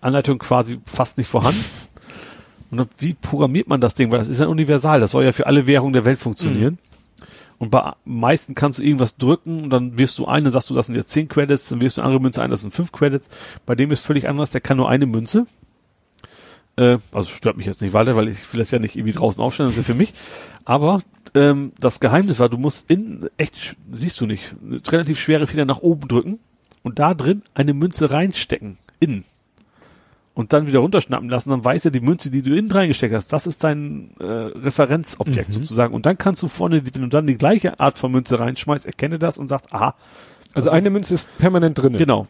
Anleitung 0.00 0.38
quasi 0.38 0.78
fast 0.84 1.18
nicht 1.18 1.28
vorhanden. 1.28 1.64
Und 2.70 2.78
dann, 2.78 2.88
wie 2.98 3.14
programmiert 3.14 3.66
man 3.66 3.80
das 3.80 3.94
Ding? 3.94 4.10
Weil 4.12 4.18
das 4.18 4.28
ist 4.28 4.40
ja 4.40 4.46
universal. 4.46 5.00
Das 5.00 5.12
soll 5.12 5.24
ja 5.24 5.32
für 5.32 5.46
alle 5.46 5.66
Währungen 5.66 5.94
der 5.94 6.04
Welt 6.04 6.18
funktionieren. 6.18 6.78
Und 7.58 7.70
bei 7.70 7.92
meisten 8.04 8.54
kannst 8.54 8.78
du 8.78 8.84
irgendwas 8.84 9.16
drücken 9.16 9.64
und 9.64 9.70
dann 9.70 9.98
wirst 9.98 10.18
du 10.18 10.26
ein, 10.26 10.44
dann 10.44 10.52
sagst 10.52 10.70
du, 10.70 10.74
das 10.74 10.86
sind 10.86 10.94
jetzt 10.94 11.10
10 11.10 11.28
Credits, 11.28 11.68
dann 11.68 11.80
wirst 11.80 11.96
du 11.96 12.02
eine 12.02 12.06
andere 12.06 12.22
Münze 12.22 12.40
ein, 12.40 12.50
das 12.50 12.60
sind 12.60 12.72
5 12.72 12.92
Credits. 12.92 13.28
Bei 13.66 13.74
dem 13.74 13.90
ist 13.90 14.06
völlig 14.06 14.28
anders, 14.28 14.52
der 14.52 14.60
kann 14.60 14.76
nur 14.76 14.88
eine 14.88 15.06
Münze. 15.06 15.46
Äh, 16.78 16.98
also 17.12 17.28
stört 17.30 17.56
mich 17.58 17.66
jetzt 17.66 17.82
nicht 17.82 17.92
weiter, 17.92 18.16
weil 18.16 18.28
ich 18.28 18.50
will 18.52 18.58
das 18.60 18.70
ja 18.70 18.78
nicht 18.78 18.96
irgendwie 18.96 19.12
draußen 19.12 19.42
aufstellen, 19.42 19.68
das 19.68 19.76
ist 19.76 19.86
ja 19.88 19.92
für 19.94 19.98
mich. 19.98 20.12
Aber 20.64 21.00
ähm, 21.34 21.72
das 21.80 22.00
Geheimnis 22.00 22.38
war, 22.38 22.48
du 22.48 22.56
musst 22.58 22.90
in, 22.90 23.28
echt, 23.36 23.76
siehst 23.92 24.20
du 24.20 24.26
nicht, 24.26 24.54
relativ 24.88 25.20
schwere 25.20 25.46
Finger 25.46 25.64
nach 25.64 25.78
oben 25.78 26.08
drücken 26.08 26.38
und 26.82 26.98
da 26.98 27.14
drin 27.14 27.42
eine 27.54 27.74
Münze 27.74 28.10
reinstecken, 28.10 28.78
innen. 29.00 29.24
Und 30.34 30.52
dann 30.52 30.68
wieder 30.68 30.78
runterschnappen 30.78 31.28
lassen, 31.28 31.50
dann 31.50 31.64
weiß 31.64 31.86
er 31.86 31.90
die 31.90 31.98
Münze, 32.00 32.30
die 32.30 32.42
du 32.42 32.56
innen 32.56 32.70
reingesteckt 32.70 33.12
hast, 33.12 33.32
das 33.32 33.48
ist 33.48 33.64
dein 33.64 34.10
äh, 34.20 34.24
Referenzobjekt 34.24 35.48
Mhm. 35.48 35.52
sozusagen. 35.52 35.92
Und 35.94 36.06
dann 36.06 36.16
kannst 36.16 36.42
du 36.44 36.48
vorne, 36.48 36.82
wenn 36.84 37.02
du 37.02 37.08
dann 37.08 37.26
die 37.26 37.36
gleiche 37.36 37.80
Art 37.80 37.98
von 37.98 38.12
Münze 38.12 38.38
reinschmeißt, 38.38 38.86
erkenne 38.86 39.18
das 39.18 39.38
und 39.38 39.48
sagt, 39.48 39.72
aha, 39.74 39.96
Also 40.54 40.70
eine 40.70 40.90
Münze 40.90 41.14
ist 41.14 41.28
permanent 41.38 41.76
drin. 41.78 41.96
genau. 41.96 42.28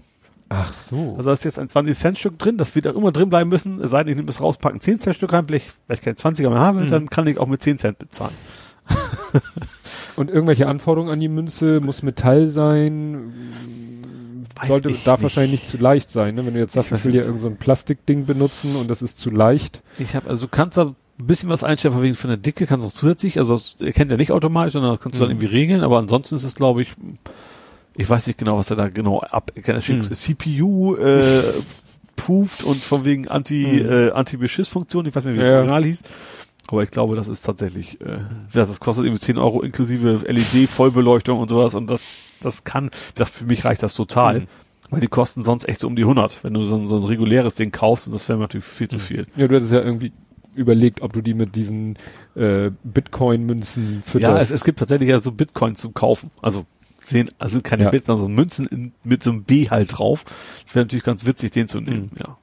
Ach 0.50 0.72
so. 0.72 1.14
Also 1.16 1.28
da 1.28 1.32
ist 1.34 1.44
jetzt 1.44 1.58
ein 1.58 1.68
20-Cent-Stück 1.68 2.38
drin, 2.38 2.56
das 2.56 2.74
wird 2.74 2.88
auch 2.88 2.94
immer 2.96 3.12
drin 3.12 3.28
bleiben 3.28 3.50
müssen, 3.50 3.80
es 3.82 3.90
sei 3.90 4.02
denn, 4.04 4.12
ich 4.12 4.16
nehme 4.16 4.30
es 4.30 4.40
raus, 4.40 4.56
packen 4.56 4.78
10-Cent-Stück 4.78 5.32
rein, 5.32 5.46
vielleicht, 5.46 5.74
weil 5.86 5.96
ich 5.96 6.02
keine 6.02 6.16
20er 6.16 6.48
mehr 6.48 6.58
habe, 6.58 6.80
Mhm. 6.84 6.88
dann 6.88 7.10
kann 7.10 7.26
ich 7.26 7.38
auch 7.38 7.46
mit 7.48 7.62
10 7.62 7.76
Cent 7.78 7.98
bezahlen. 7.98 8.32
Und 10.16 10.30
irgendwelche 10.30 10.66
Anforderungen 10.66 11.12
an 11.12 11.20
die 11.20 11.28
Münze 11.28 11.80
muss 11.84 12.02
Metall 12.02 12.48
sein. 12.48 13.32
Weiß 14.56 14.68
Sollte, 14.68 14.88
darf 15.04 15.18
nicht. 15.18 15.22
wahrscheinlich 15.22 15.52
nicht 15.52 15.68
zu 15.68 15.76
leicht 15.76 16.10
sein, 16.10 16.34
ne? 16.34 16.44
Wenn 16.44 16.54
du 16.54 16.60
jetzt 16.60 16.72
sagst, 16.72 16.90
Ich 16.92 16.98
ich 16.98 17.04
will 17.04 17.14
ja 17.14 17.20
es. 17.20 17.26
irgend 17.26 17.42
so 17.42 17.48
ein 17.48 17.56
Plastikding 17.58 18.24
benutzen 18.26 18.74
und 18.74 18.90
das 18.90 19.02
ist 19.02 19.18
zu 19.18 19.30
leicht. 19.30 19.82
Ich 19.98 20.16
habe, 20.16 20.28
also 20.28 20.46
du 20.46 20.48
kannst 20.50 20.76
da 20.76 20.86
ein 20.86 20.96
bisschen 21.18 21.48
was 21.50 21.62
einstellen, 21.62 21.94
von 21.94 22.02
wegen 22.02 22.14
von 22.16 22.30
der 22.30 22.36
Dicke, 22.38 22.66
kannst 22.66 22.84
auch 22.84 22.92
zusätzlich, 22.92 23.38
also 23.38 23.54
das 23.54 23.76
erkennt 23.80 24.10
er 24.10 24.16
nicht 24.16 24.32
automatisch, 24.32 24.72
sondern 24.72 24.92
das 24.92 25.00
kannst 25.00 25.18
du 25.18 25.24
dann 25.24 25.28
Mhm. 25.36 25.42
irgendwie 25.42 25.54
regeln, 25.56 25.80
aber 25.82 25.98
ansonsten 25.98 26.34
ist 26.34 26.44
es, 26.44 26.54
glaube 26.56 26.82
ich, 26.82 26.92
ich 27.98 28.08
weiß 28.08 28.26
nicht 28.28 28.38
genau, 28.38 28.56
was 28.56 28.70
er 28.70 28.76
da 28.76 28.88
genau 28.88 29.20
ab, 29.20 29.50
Mhm. 29.54 30.02
CPU, 30.12 30.96
äh, 30.96 31.42
proofed 32.16 32.64
und 32.64 32.76
von 32.82 33.04
wegen 33.04 33.28
Anti, 33.28 33.82
Mhm. 33.84 33.90
äh, 33.92 34.10
Anti-Beschiss-Funktion, 34.10 35.06
ich 35.06 35.14
weiß 35.14 35.24
nicht, 35.24 35.34
wie 35.34 35.38
das 35.38 35.48
Ja. 35.48 35.56
Original 35.56 35.84
hieß. 35.84 36.02
Aber 36.70 36.82
ich 36.82 36.90
glaube, 36.90 37.16
das 37.16 37.28
ist 37.28 37.42
tatsächlich, 37.42 38.00
äh, 38.00 38.18
ja, 38.52 38.64
das 38.64 38.78
kostet 38.80 39.06
irgendwie 39.06 39.20
10 39.20 39.38
Euro 39.38 39.62
inklusive 39.62 40.20
LED-Vollbeleuchtung 40.26 41.38
und 41.38 41.48
sowas 41.48 41.74
und 41.74 41.88
das, 41.90 42.02
das 42.42 42.64
kann, 42.64 42.90
das 43.14 43.30
für 43.30 43.44
mich 43.44 43.64
reicht 43.64 43.82
das 43.82 43.94
total. 43.94 44.40
Mhm. 44.40 44.46
Weil 44.90 45.00
die 45.00 45.06
kosten 45.08 45.42
sonst 45.42 45.68
echt 45.68 45.80
so 45.80 45.86
um 45.86 45.96
die 45.96 46.04
100, 46.04 46.42
wenn 46.44 46.54
du 46.54 46.62
so 46.64 46.76
ein, 46.76 46.88
so 46.88 46.96
ein 46.96 47.04
reguläres 47.04 47.56
Ding 47.56 47.72
kaufst 47.72 48.06
und 48.06 48.12
das 48.14 48.26
wäre 48.28 48.38
natürlich 48.38 48.64
viel 48.64 48.88
zu 48.88 48.98
viel. 48.98 49.26
Ja, 49.36 49.46
du 49.48 49.56
hattest 49.56 49.72
ja 49.72 49.80
irgendwie 49.80 50.12
überlegt, 50.54 51.02
ob 51.02 51.12
du 51.12 51.20
die 51.20 51.34
mit 51.34 51.56
diesen 51.56 51.96
äh, 52.34 52.70
Bitcoin-Münzen 52.84 54.02
Ja, 54.04 54.10
fütterst. 54.10 54.42
es, 54.44 54.50
es 54.50 54.64
gibt 54.64 54.78
tatsächlich 54.78 55.08
ja 55.10 55.20
so 55.20 55.30
Bitcoins 55.32 55.80
zum 55.80 55.92
Kaufen. 55.94 56.30
Also 56.42 56.64
sehen, 57.08 57.30
also 57.38 57.60
keine 57.60 57.84
Ja. 57.84 57.90
Bits, 57.90 58.06
sondern 58.06 58.22
so 58.24 58.28
Münzen 58.28 58.66
in, 58.66 58.92
mit 59.04 59.22
so 59.22 59.30
einem 59.30 59.44
B 59.44 59.68
halt 59.70 59.98
drauf. 59.98 60.24
Das 60.64 60.74
wäre 60.74 60.84
natürlich 60.84 61.04
ganz 61.04 61.26
witzig, 61.26 61.50
den 61.52 61.68
zu 61.68 61.80
nehmen. 61.80 62.10
Mhm. 62.12 62.18
Ja. 62.20 62.36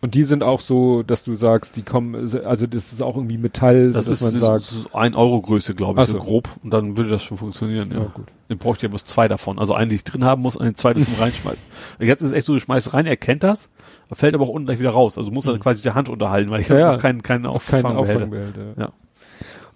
und 0.00 0.14
die 0.14 0.24
sind 0.24 0.42
auch 0.42 0.60
so, 0.60 1.04
dass 1.04 1.22
du 1.22 1.34
sagst, 1.34 1.76
die 1.76 1.82
kommen, 1.82 2.16
also 2.16 2.66
das 2.66 2.92
ist 2.92 3.02
auch 3.02 3.16
irgendwie 3.16 3.38
Metall, 3.38 3.92
Das 3.92 4.06
so 4.06 4.10
dass 4.10 4.22
ist, 4.22 4.32
man 4.32 4.40
sagt, 4.40 4.62
das 4.62 4.72
ist 4.72 4.94
ein 4.96 5.14
Euro 5.14 5.40
Größe, 5.40 5.74
glaube 5.76 6.00
ich, 6.02 6.08
so 6.08 6.14
so. 6.14 6.18
grob. 6.18 6.48
Und 6.64 6.70
dann 6.72 6.96
würde 6.96 7.08
das 7.10 7.22
schon 7.22 7.38
funktionieren. 7.38 7.90
Ja. 7.92 7.98
ja 8.00 8.04
gut. 8.12 8.26
Den 8.50 8.58
braucht 8.58 8.82
ihr 8.82 8.88
bloß 8.88 9.04
zwei 9.04 9.28
davon. 9.28 9.60
Also 9.60 9.74
einen, 9.74 9.90
den 9.90 9.96
ich 9.96 10.04
drin 10.04 10.24
haben 10.24 10.42
muss, 10.42 10.56
und 10.56 10.64
den 10.64 10.74
zweiten 10.74 11.00
zum 11.02 11.14
Reinschmeißen. 11.20 11.62
Jetzt 12.00 12.22
ist 12.22 12.30
es 12.30 12.36
echt 12.36 12.46
so, 12.46 12.54
du 12.54 12.58
schmeißt 12.58 12.92
rein, 12.94 13.06
er 13.06 13.16
kennt 13.16 13.44
das, 13.44 13.68
fällt 14.12 14.34
aber 14.34 14.42
auch 14.44 14.48
unten 14.48 14.66
gleich 14.66 14.80
wieder 14.80 14.90
raus. 14.90 15.16
Also 15.18 15.30
muss 15.30 15.46
er 15.46 15.54
Mhm. 15.54 15.60
quasi 15.60 15.82
die 15.82 15.90
Hand 15.92 16.08
unterhalten, 16.08 16.50
weil 16.50 16.60
ich 16.62 16.68
Ja, 16.68 16.74
habe 16.74 16.94
ja. 16.94 16.96
keinen, 16.98 17.22
keinen 17.22 17.46
Auch 17.46 17.64
kein 17.64 17.84
Auffangbehälter. 17.86 18.24
Auffangbehälter. 18.24 18.80
Ja. 18.80 18.92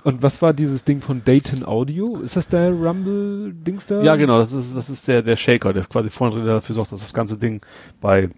Und 0.07 0.23
was 0.23 0.41
war 0.41 0.53
dieses 0.53 0.85
Ding 0.85 1.01
von 1.01 1.24
Dayton 1.24 1.65
Audio? 1.65 2.19
Ist 2.20 2.37
das 2.37 2.47
der 2.47 2.70
Rumble-Dings 2.70 3.87
da? 3.87 4.03
Ja, 4.03 4.15
genau, 4.15 4.39
das 4.39 4.53
ist, 4.53 4.77
das 4.77 4.89
ist 4.89 5.09
der, 5.09 5.20
der 5.23 5.35
Shaker, 5.35 5.73
der 5.73 5.83
quasi 5.85 6.11
vorne 6.11 6.37
drin 6.37 6.47
dafür 6.47 6.74
sorgt, 6.77 6.93
dass 6.93 7.01
das 7.01 7.12
ganze 7.12 7.37
Ding 7.39 7.61
bei, 8.01 8.28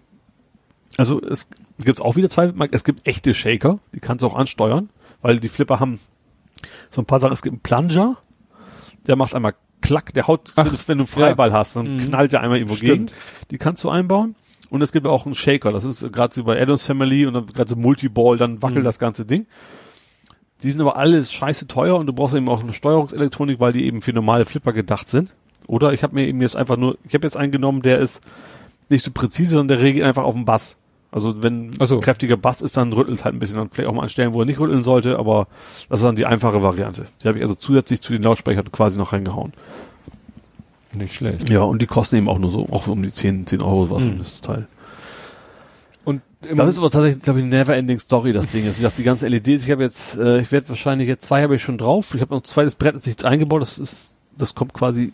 also 0.97 1.21
es 1.21 1.47
gibt 1.77 2.01
auch 2.01 2.15
wieder 2.15 2.29
zwei, 2.31 2.51
es 2.71 2.83
gibt 2.83 3.05
echte 3.07 3.35
Shaker, 3.35 3.77
die 3.93 3.99
kannst 3.99 4.23
du 4.23 4.27
auch 4.27 4.35
ansteuern, 4.35 4.89
weil 5.21 5.39
die 5.39 5.47
Flipper 5.47 5.79
haben 5.79 5.99
so 6.89 7.03
ein 7.03 7.05
paar 7.05 7.19
Sachen, 7.19 7.33
es 7.33 7.43
gibt 7.43 7.53
einen 7.53 7.61
Plunger, 7.61 8.17
der 9.05 9.15
macht 9.15 9.35
einmal 9.35 9.53
klack, 9.81 10.11
der 10.15 10.25
haut, 10.25 10.53
Ach, 10.55 10.65
wenn, 10.65 10.97
du, 10.97 11.03
einen 11.03 11.07
Freiball 11.07 11.53
hast, 11.53 11.75
dann 11.75 11.85
Mhm. 11.85 11.97
knallt 11.99 12.33
der 12.33 12.41
einmal 12.41 12.57
irgendwo 12.57 12.77
Stimmt. 12.77 13.11
gegen, 13.11 13.19
die 13.51 13.59
kannst 13.59 13.83
du 13.83 13.89
einbauen. 13.89 14.33
Und 14.71 14.81
es 14.81 14.91
gibt 14.91 15.05
auch 15.05 15.25
einen 15.27 15.35
Shaker, 15.35 15.71
das 15.71 15.83
ist 15.83 16.11
gerade 16.11 16.33
so 16.33 16.43
bei 16.43 16.59
Adams 16.59 16.83
Family 16.83 17.27
und 17.27 17.33
dann 17.35 17.45
gerade 17.45 17.69
so 17.69 17.75
Multiball, 17.75 18.37
dann 18.37 18.61
wackelt 18.63 18.79
Mhm. 18.79 18.83
das 18.85 18.97
ganze 18.97 19.25
Ding. 19.25 19.45
Die 20.61 20.71
sind 20.71 20.81
aber 20.81 20.97
alle 20.97 21.23
scheiße 21.23 21.67
teuer 21.67 21.95
und 21.97 22.05
du 22.07 22.13
brauchst 22.13 22.35
eben 22.35 22.49
auch 22.49 22.61
eine 22.61 22.73
Steuerungselektronik, 22.73 23.59
weil 23.59 23.71
die 23.71 23.85
eben 23.85 24.01
für 24.01 24.11
normale 24.13 24.45
Flipper 24.45 24.73
gedacht 24.73 25.09
sind. 25.09 25.33
Oder 25.67 25.93
ich 25.93 26.03
habe 26.03 26.15
mir 26.15 26.27
eben 26.27 26.41
jetzt 26.41 26.55
einfach 26.55 26.77
nur, 26.77 26.97
ich 27.05 27.13
habe 27.13 27.25
jetzt 27.25 27.37
einen 27.37 27.51
genommen, 27.51 27.81
der 27.81 27.99
ist 27.99 28.21
nicht 28.89 29.05
so 29.05 29.11
präzise, 29.11 29.51
sondern 29.51 29.77
der 29.77 29.79
regelt 29.85 30.03
einfach 30.03 30.23
auf 30.23 30.33
den 30.33 30.45
Bass. 30.45 30.75
Also 31.11 31.41
wenn 31.41 31.71
so. 31.83 31.95
ein 31.95 32.01
kräftiger 32.01 32.37
Bass 32.37 32.61
ist, 32.61 32.77
dann 32.77 32.93
rüttelt 32.93 33.23
halt 33.23 33.35
ein 33.35 33.39
bisschen, 33.39 33.57
dann 33.57 33.69
vielleicht 33.69 33.89
auch 33.89 33.93
mal 33.93 34.03
an 34.03 34.09
Stellen, 34.09 34.33
wo 34.33 34.41
er 34.41 34.45
nicht 34.45 34.59
rütteln 34.59 34.83
sollte, 34.83 35.17
aber 35.17 35.47
das 35.89 35.99
ist 35.99 36.05
dann 36.05 36.15
die 36.15 36.25
einfache 36.25 36.61
Variante. 36.61 37.05
Die 37.23 37.27
habe 37.27 37.37
ich 37.37 37.43
also 37.43 37.55
zusätzlich 37.55 38.01
zu 38.01 38.13
den 38.13 38.21
Lautsprechern 38.23 38.71
quasi 38.71 38.97
noch 38.97 39.13
reingehauen. 39.13 39.53
Nicht 40.95 41.13
schlecht. 41.13 41.49
Ja, 41.49 41.61
und 41.61 41.81
die 41.81 41.85
kosten 41.85 42.17
eben 42.17 42.29
auch 42.29 42.39
nur 42.39 42.51
so, 42.51 42.67
auch 42.71 42.87
um 42.87 43.01
die 43.01 43.11
10, 43.11 43.47
10 43.47 43.61
Euro 43.61 43.89
was 43.89 44.05
Mhm. 44.05 44.19
das 44.19 44.41
Teil. 44.41 44.67
Und 46.09 46.23
Das 46.41 46.69
ist 46.69 46.79
aber 46.79 46.89
tatsächlich, 46.89 47.21
glaube 47.21 47.39
ich, 47.39 47.45
eine 47.45 47.55
never-ending 47.55 47.99
Story, 47.99 48.33
das 48.33 48.47
Ding. 48.47 48.65
Jetzt, 48.65 48.77
wie 48.77 48.81
gesagt, 48.81 48.97
die 48.97 49.03
ganzen 49.03 49.29
LEDs, 49.29 49.65
ich 49.65 49.69
habe 49.69 49.83
jetzt, 49.83 50.17
äh, 50.17 50.41
ich 50.41 50.51
werde 50.51 50.69
wahrscheinlich 50.69 51.07
jetzt 51.07 51.27
zwei 51.27 51.43
habe 51.43 51.55
ich 51.55 51.61
schon 51.61 51.77
drauf. 51.77 52.15
Ich 52.15 52.21
habe 52.21 52.33
noch 52.33 52.41
ein 52.41 52.45
zweites 52.45 52.73
Brett 52.73 52.95
ist 52.95 53.05
nichts 53.05 53.23
eingebaut. 53.23 53.61
Das 53.61 53.77
ist, 53.77 54.15
das 54.35 54.55
kommt 54.55 54.73
quasi 54.73 55.13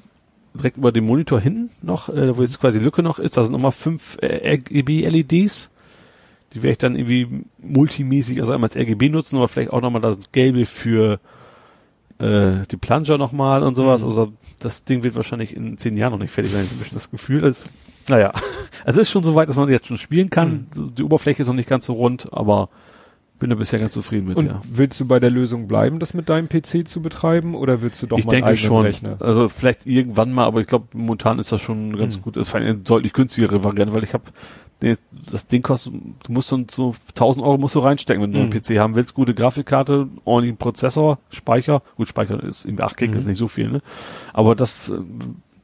direkt 0.54 0.78
über 0.78 0.94
den 0.94 1.06
Monitor 1.06 1.42
hin 1.42 1.70
noch, 1.82 2.08
äh, 2.08 2.38
wo 2.38 2.42
jetzt 2.44 2.62
quasi 2.62 2.80
Lücke 2.80 3.04
noch 3.04 3.20
ist. 3.20 3.36
Da 3.36 3.44
sind 3.44 3.52
nochmal 3.52 3.74
fünf 3.74 4.18
äh, 4.22 4.54
RGB-LEDs. 4.54 5.70
Die 6.54 6.64
werde 6.64 6.72
ich 6.72 6.78
dann 6.78 6.96
irgendwie 6.96 7.44
multimäßig, 7.58 8.40
also 8.40 8.54
einmal 8.54 8.70
als 8.70 8.78
RGB 8.78 9.10
nutzen, 9.10 9.36
aber 9.36 9.50
vielleicht 9.50 9.74
auch 9.74 9.82
nochmal 9.82 10.02
das 10.02 10.32
Gelbe 10.32 10.66
für 10.66 11.20
äh, 12.20 12.66
die 12.72 12.78
Plunger 12.78 13.18
nochmal 13.18 13.64
und 13.64 13.76
sowas. 13.76 14.00
Mhm. 14.00 14.08
Also 14.08 14.34
das 14.60 14.86
Ding 14.86 15.04
wird 15.04 15.16
wahrscheinlich 15.16 15.54
in 15.54 15.78
zehn 15.78 15.98
Jahren 15.98 16.14
noch 16.14 16.20
nicht 16.20 16.32
fertig 16.32 16.54
sein. 16.54 16.64
Ich 16.64 16.70
habe 16.70 16.78
ein 16.78 16.84
bisschen 16.84 16.98
das 16.98 17.12
Gefühl. 17.12 17.44
Also, 17.44 17.66
naja, 18.10 18.32
also 18.86 19.02
es 19.02 19.08
ist 19.08 19.12
schon 19.12 19.24
so 19.24 19.36
weit, 19.36 19.50
dass 19.50 19.56
man 19.56 19.70
jetzt 19.70 19.88
schon 19.88 19.98
spielen 19.98 20.30
kann. 20.30 20.68
Die 20.76 21.04
Oberfläche 21.04 21.42
ist 21.42 21.48
noch 21.48 21.56
nicht 21.56 21.70
ganz 21.70 21.86
so 21.86 21.94
rund, 21.94 22.28
aber 22.32 22.70
bin 23.38 23.50
da 23.50 23.56
bisher 23.58 23.80
ganz 23.80 23.94
zufrieden 23.94 24.28
mit, 24.28 24.38
Und 24.38 24.46
ja. 24.46 24.62
willst 24.72 24.98
du 25.00 25.06
bei 25.06 25.20
der 25.20 25.30
Lösung 25.30 25.68
bleiben, 25.68 26.00
das 26.00 26.14
mit 26.14 26.30
deinem 26.30 26.48
PC 26.48 26.88
zu 26.88 27.02
betreiben, 27.02 27.54
oder 27.54 27.82
willst 27.82 28.02
du 28.02 28.08
doch 28.08 28.18
ich 28.18 28.26
mal 28.26 28.32
einen 28.32 28.44
denke 28.46 28.50
eigenen 28.52 28.66
schon. 28.68 28.86
Rechner? 28.86 29.18
Also 29.20 29.50
vielleicht 29.50 29.86
irgendwann 29.86 30.32
mal, 30.32 30.46
aber 30.46 30.62
ich 30.62 30.68
glaube, 30.68 30.88
momentan 30.94 31.38
ist 31.40 31.52
das 31.52 31.60
schon 31.62 31.98
ganz 31.98 32.18
Mhm. 32.18 32.22
gut. 32.22 32.38
Das 32.38 32.48
ist 32.48 32.56
eine 32.56 32.76
deutlich 32.76 33.12
günstigere 33.12 33.64
Variante, 33.64 33.94
weil 33.94 34.04
ich 34.06 34.14
habe 34.14 34.24
das 35.32 35.48
Ding 35.48 35.64
kostet, 35.64 35.94
du 35.94 36.32
musst 36.32 36.52
dann 36.52 36.68
so 36.70 36.96
1000 37.16 37.44
Euro 37.44 37.58
musst 37.58 37.76
du 37.76 37.80
reinstecken, 37.80 38.22
wenn 38.24 38.32
du 38.32 38.40
einen 38.40 38.50
Mhm. 38.50 38.54
PC 38.62 38.78
haben 38.80 38.96
willst. 38.96 39.14
Gute 39.16 39.34
Grafikkarte, 39.34 40.08
ordentlichen 40.26 40.58
Prozessor, 40.58 41.20
Speicher. 41.30 41.82
Gut, 41.98 42.08
Speicher 42.08 42.42
ist 42.44 42.66
irgendwie 42.66 42.84
8 42.84 42.96
Gig, 42.98 43.12
das 43.12 43.22
ist 43.22 43.26
Mhm. 43.26 43.30
nicht 43.32 43.38
so 43.40 43.48
viel, 43.48 43.70
ne? 43.70 43.82
Aber 44.34 44.56
das 44.56 44.90
äh, 44.90 45.00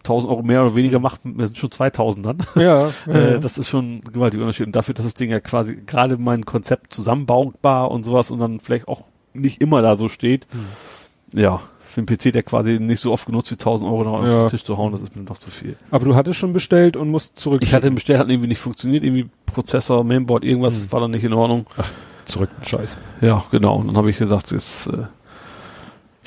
1000 0.03 0.32
Euro 0.32 0.44
mehr 0.44 0.61
oder 0.64 0.76
weniger 0.76 0.99
macht, 0.99 1.22
wir 1.23 1.45
sind 1.48 1.57
schon 1.57 1.72
2000 1.72 2.26
dann. 2.26 2.38
Ja, 2.56 2.90
ja, 3.07 3.14
Äh, 3.14 3.40
das 3.40 3.57
ist 3.57 3.69
schon 3.69 3.98
ein 3.98 4.02
gewaltiger 4.02 4.44
Unterschied. 4.44 4.68
Und 4.68 4.76
dafür, 4.76 4.94
dass 4.94 5.06
das 5.06 5.14
Ding 5.14 5.30
ja 5.32 5.40
quasi 5.40 5.76
gerade 5.86 6.18
mein 6.18 6.45
Konzept 6.45 6.94
zusammenbaubar 6.94 7.91
und 7.91 8.03
sowas 8.03 8.32
und 8.32 8.40
dann 8.40 8.60
vielleicht 8.60 8.88
auch 8.88 9.03
nicht 9.34 9.61
immer 9.61 9.82
da 9.82 9.95
so 9.95 10.10
steht. 10.10 10.48
Hm. 10.52 11.40
Ja, 11.40 11.61
für 11.80 11.99
einen 12.02 12.07
PC, 12.07 12.32
der 12.34 12.44
quasi 12.44 12.80
nicht 12.80 12.99
so 13.02 13.11
oft 13.11 13.26
genutzt 13.26 13.52
wie 13.52 13.56
1000 13.56 13.90
Euro 13.90 14.03
noch 14.03 14.19
auf 14.19 14.26
Ja. 14.26 14.40
den 14.45 14.48
Tisch 14.49 14.64
zu 14.64 14.78
hauen, 14.78 14.91
das 14.91 15.02
ist 15.02 15.15
mir 15.15 15.23
doch 15.23 15.38
zu 15.38 15.49
viel. 15.52 15.76
Aber 15.91 16.06
du 16.06 16.15
hattest 16.15 16.38
schon 16.40 16.53
bestellt 16.53 16.95
und 16.98 17.10
musst 17.10 17.38
zurück. 17.38 17.61
Ich 17.64 17.73
hatte 17.73 17.91
bestellt, 17.91 18.19
hat 18.19 18.30
irgendwie 18.30 18.48
nicht 18.48 18.60
funktioniert, 18.60 19.03
irgendwie 19.03 19.30
Prozessor, 19.45 20.03
Mainboard, 20.03 20.44
irgendwas 20.45 20.82
Hm. 20.82 20.91
war 20.91 20.99
dann 21.02 21.11
nicht 21.11 21.23
in 21.23 21.34
Ordnung. 21.34 21.65
zurück, 22.26 22.49
Scheiß. 22.64 22.98
Ja, 23.22 23.44
genau. 23.52 23.76
Und 23.78 23.88
dann 23.88 23.98
habe 23.98 24.10
ich 24.10 24.18
gesagt, 24.18 24.52
jetzt 24.52 24.88
äh, 24.88 25.03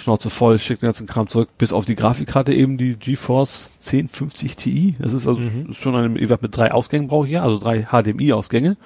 Schnauze 0.05 0.29
voll, 0.29 0.59
schickt 0.59 0.83
den 0.83 0.87
ganzen 0.89 1.07
Kram 1.07 1.29
zurück, 1.29 1.49
bis 1.57 1.73
auf 1.73 1.87
die 1.87 1.95
Grafikkarte 1.95 2.53
eben 2.53 2.77
die 2.77 2.97
GeForce 2.99 3.71
1050 3.81 4.55
Ti. 4.57 4.95
Das 4.99 5.15
ist 5.15 5.27
also 5.27 5.41
Mhm. 5.41 5.73
schon 5.73 5.97
eine, 5.97 6.19
ich 6.19 6.29
sag, 6.29 6.43
mit 6.43 6.55
drei 6.57 6.73
Ausgängen 6.73 7.07
brauche 7.09 7.27
ich 7.27 7.33
ja, 7.33 7.43
also 7.43 7.59
drei 7.59 7.85
HDMI-Ausgänge. 7.91 8.77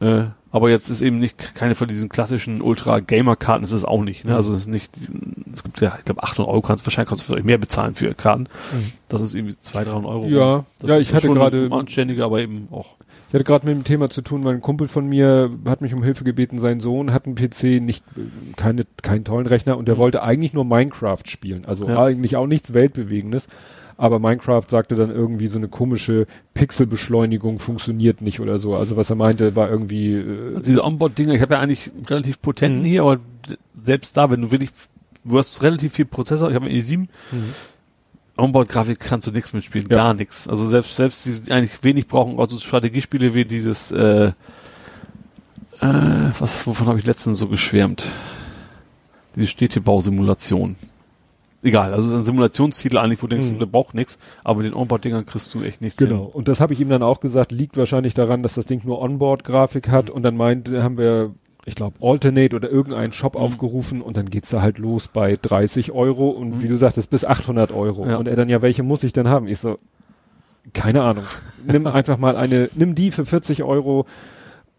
Äh, 0.00 0.24
aber 0.50 0.70
jetzt 0.70 0.88
ist 0.88 1.00
eben 1.02 1.18
nicht 1.18 1.54
keine 1.56 1.74
von 1.74 1.88
diesen 1.88 2.08
klassischen 2.08 2.60
Ultra-Gamer-Karten, 2.60 3.64
ist 3.64 3.72
es 3.72 3.84
auch 3.84 4.02
nicht. 4.02 4.24
Ne? 4.24 4.32
Mhm. 4.32 4.36
Also 4.36 4.54
es 4.54 4.62
ist 4.62 4.66
nicht, 4.68 4.92
es 5.52 5.64
gibt 5.64 5.80
ja, 5.80 5.94
ich 5.98 6.04
glaube 6.04 6.22
800 6.22 6.48
Euro 6.48 6.62
kannst 6.62 6.86
wahrscheinlich 6.86 7.08
kannst 7.08 7.24
du 7.24 7.26
vielleicht 7.32 7.46
mehr 7.46 7.58
bezahlen 7.58 7.94
für 7.94 8.14
Karten. 8.14 8.48
Das 9.08 9.20
ist 9.20 9.34
irgendwie 9.34 9.56
200, 9.58 9.92
300 9.94 10.10
Euro. 10.10 10.26
Ja, 10.26 10.64
das 10.78 10.90
ja, 10.90 10.96
ist 10.96 11.02
ich 11.08 11.14
hatte 11.14 11.28
gerade- 11.28 11.68
anständiger, 11.72 12.24
aber 12.26 12.40
eben 12.40 12.68
auch. 12.70 12.96
Ich 13.28 13.34
hatte 13.34 13.44
gerade 13.44 13.66
mit 13.66 13.74
dem 13.74 13.82
Thema 13.82 14.10
zu 14.10 14.22
tun, 14.22 14.44
weil 14.44 14.54
ein 14.54 14.60
Kumpel 14.60 14.86
von 14.86 15.08
mir 15.08 15.50
hat 15.64 15.80
mich 15.80 15.92
um 15.92 16.04
Hilfe 16.04 16.22
gebeten, 16.22 16.58
sein 16.58 16.78
Sohn 16.78 17.12
hat 17.12 17.26
einen 17.26 17.34
PC, 17.34 17.80
nicht 17.80 18.04
keine, 18.56 18.84
keinen 19.02 19.24
tollen 19.24 19.48
Rechner 19.48 19.76
und 19.76 19.88
der 19.88 19.96
wollte 19.96 20.22
eigentlich 20.22 20.52
nur 20.52 20.64
Minecraft 20.64 21.22
spielen. 21.26 21.64
Also 21.64 21.88
Ja. 21.88 21.98
eigentlich 22.00 22.36
auch 22.36 22.46
nichts 22.46 22.74
Weltbewegendes. 22.74 23.48
Aber 23.96 24.18
Minecraft 24.18 24.64
sagte 24.68 24.96
dann 24.96 25.10
irgendwie 25.10 25.46
so 25.46 25.58
eine 25.58 25.68
komische 25.68 26.26
Pixelbeschleunigung 26.54 27.58
funktioniert 27.60 28.20
nicht 28.22 28.40
oder 28.40 28.58
so. 28.58 28.74
Also 28.74 28.96
was 28.96 29.08
er 29.10 29.16
meinte, 29.16 29.54
war 29.54 29.70
irgendwie 29.70 30.14
äh, 30.14 30.54
Also 30.56 30.62
diese 30.66 30.84
Onboard-Dinger, 30.84 31.34
ich 31.34 31.40
habe 31.42 31.54
ja 31.54 31.60
eigentlich 31.60 31.90
relativ 32.08 32.42
potenten 32.42 32.80
Mhm. 32.80 32.84
hier, 32.84 33.02
aber 33.02 33.18
selbst 33.80 34.16
da, 34.16 34.30
wenn 34.30 34.42
du 34.42 34.50
wirklich, 34.50 34.70
du 35.24 35.38
hast 35.38 35.62
relativ 35.62 35.92
viel 35.94 36.06
Prozessor, 36.06 36.48
ich 36.48 36.54
habe 36.56 36.66
einen 36.66 36.74
i7, 36.76 37.06
Onboard-Grafik 38.36 38.98
kannst 38.98 39.28
du 39.28 39.30
nichts 39.30 39.52
mitspielen, 39.52 39.86
Ja. 39.88 39.96
gar 39.96 40.14
nichts. 40.14 40.48
Also 40.48 40.66
selbst, 40.66 40.96
selbst 40.96 41.24
die 41.26 41.52
eigentlich 41.52 41.82
wenig 41.84 42.08
brauchen, 42.08 42.38
also 42.40 42.58
Strategiespiele 42.58 43.32
wie 43.34 43.44
dieses, 43.44 43.92
äh, 43.92 44.32
äh, 45.80 46.30
was, 46.38 46.66
wovon 46.66 46.88
habe 46.88 46.98
ich 46.98 47.06
letztens 47.06 47.38
so 47.38 47.46
geschwärmt? 47.46 48.10
Diese 49.36 49.46
Städtebausimulation. 49.48 50.74
Egal, 51.64 51.92
also 51.94 52.06
es 52.06 52.12
ist 52.14 52.20
ein 52.20 52.24
Simulationstitel 52.24 52.98
eigentlich, 52.98 53.20
wo 53.22 53.26
du 53.26 53.34
denkst, 53.36 53.50
Mhm. 53.50 53.58
der 53.58 53.66
braucht 53.66 53.94
nichts, 53.94 54.18
aber 54.44 54.58
mit 54.58 54.66
den 54.66 54.74
Onboard-Dingern 54.74 55.26
kriegst 55.26 55.52
du 55.54 55.62
echt 55.62 55.80
nichts 55.80 55.96
Genau. 55.98 56.24
Und 56.24 56.46
das 56.46 56.60
habe 56.60 56.72
ich 56.74 56.80
ihm 56.80 56.88
dann 56.90 57.02
auch 57.02 57.20
gesagt, 57.20 57.50
liegt 57.52 57.76
wahrscheinlich 57.76 58.14
daran, 58.14 58.42
dass 58.42 58.54
das 58.54 58.66
Ding 58.66 58.82
nur 58.84 59.00
Onboard-Grafik 59.00 59.88
hat 59.88 60.10
und 60.10 60.22
dann 60.22 60.36
meinte, 60.36 60.82
haben 60.82 60.98
wir, 60.98 61.32
ich 61.64 61.74
glaube, 61.74 61.96
Alternate 62.00 62.54
oder 62.54 62.70
irgendeinen 62.70 63.12
Shop 63.12 63.34
Mhm. 63.34 63.40
aufgerufen 63.40 64.02
und 64.02 64.16
dann 64.18 64.28
geht's 64.28 64.50
da 64.50 64.60
halt 64.60 64.76
los 64.78 65.08
bei 65.08 65.36
30 65.40 65.92
Euro 65.92 66.28
und 66.28 66.62
wie 66.62 66.68
du 66.68 66.76
sagtest, 66.76 67.08
bis 67.08 67.24
800 67.24 67.72
Euro. 67.72 68.04
Mhm. 68.04 68.10
Ja. 68.10 68.16
Und 68.18 68.28
er 68.28 68.36
dann, 68.36 68.48
ja, 68.50 68.60
welche 68.60 68.82
muss 68.82 69.02
ich 69.02 69.12
denn 69.14 69.28
haben? 69.28 69.48
Ich 69.48 69.58
so, 69.58 69.78
keine 70.74 71.02
Ahnung. 71.02 71.24
nimm 71.66 71.86
einfach 71.86 72.18
mal 72.18 72.36
eine, 72.36 72.68
nimm 72.74 72.94
die 72.94 73.10
für 73.10 73.24
40 73.24 73.62
Euro, 73.62 74.06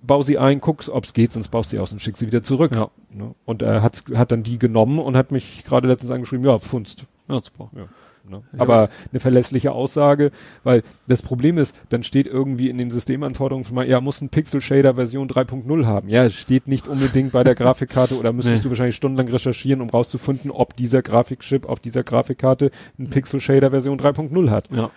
bau 0.06 0.22
sie 0.22 0.38
ein, 0.38 0.62
guck's, 0.62 0.90
ob's 0.90 1.14
geht, 1.14 1.32
sonst 1.34 1.50
baust 1.50 1.70
sie 1.70 1.80
aus 1.80 1.92
und 1.92 2.00
schick 2.02 2.18
sie 2.18 2.28
wieder 2.28 2.44
zurück. 2.44 2.72
Ja. 2.74 2.90
Ne? 3.12 3.34
Und 3.46 3.62
er 3.62 3.82
hat, 3.82 4.04
hat 4.14 4.32
dann 4.32 4.44
die 4.44 4.60
genommen 4.60 5.00
und 5.00 5.16
hat 5.18 5.32
mich 5.32 5.64
gerade 5.66 5.88
letztens 5.88 6.12
angeschrieben, 6.12 6.46
ja, 6.46 6.60
Funst. 6.60 7.06
Ja, 7.28 7.42
super. 7.44 7.70
Ja, 7.76 7.88
ne? 8.30 8.44
Ja. 8.54 8.60
Aber 8.60 8.90
eine 9.12 9.20
verlässliche 9.20 9.72
Aussage, 9.72 10.32
weil 10.64 10.84
das 11.08 11.22
Problem 11.22 11.58
ist, 11.58 11.76
dann 11.90 12.04
steht 12.04 12.28
irgendwie 12.28 12.70
in 12.70 12.78
den 12.78 12.92
Systemanforderungen, 12.92 13.66
mal, 13.74 13.88
ja, 13.88 14.00
muss 14.02 14.22
ein 14.22 14.30
Pixel 14.30 14.62
Shader 14.62 14.96
Version 14.96 15.28
3.0 15.28 15.86
haben. 15.86 16.10
Ja, 16.10 16.26
es 16.26 16.36
steht 16.36 16.68
nicht 16.68 16.88
unbedingt 16.88 17.32
bei 17.32 17.44
der 17.44 17.56
Grafikkarte 17.56 18.18
oder 18.18 18.34
müsstest 18.34 18.58
Nee. 18.58 18.64
du 18.64 18.70
wahrscheinlich 18.70 18.96
stundenlang 18.96 19.28
recherchieren, 19.32 19.82
um 19.82 19.90
rauszufinden, 19.90 20.52
ob 20.52 20.76
dieser 20.76 21.02
Grafikchip 21.02 21.68
auf 21.68 21.80
dieser 21.80 22.04
Grafikkarte 22.04 22.72
ein 23.00 23.10
Pixel 23.10 23.40
Shader 23.40 23.72
Version 23.72 24.00
3.0 24.00 24.50
hat. 24.50 24.70
Ja. 24.72 24.92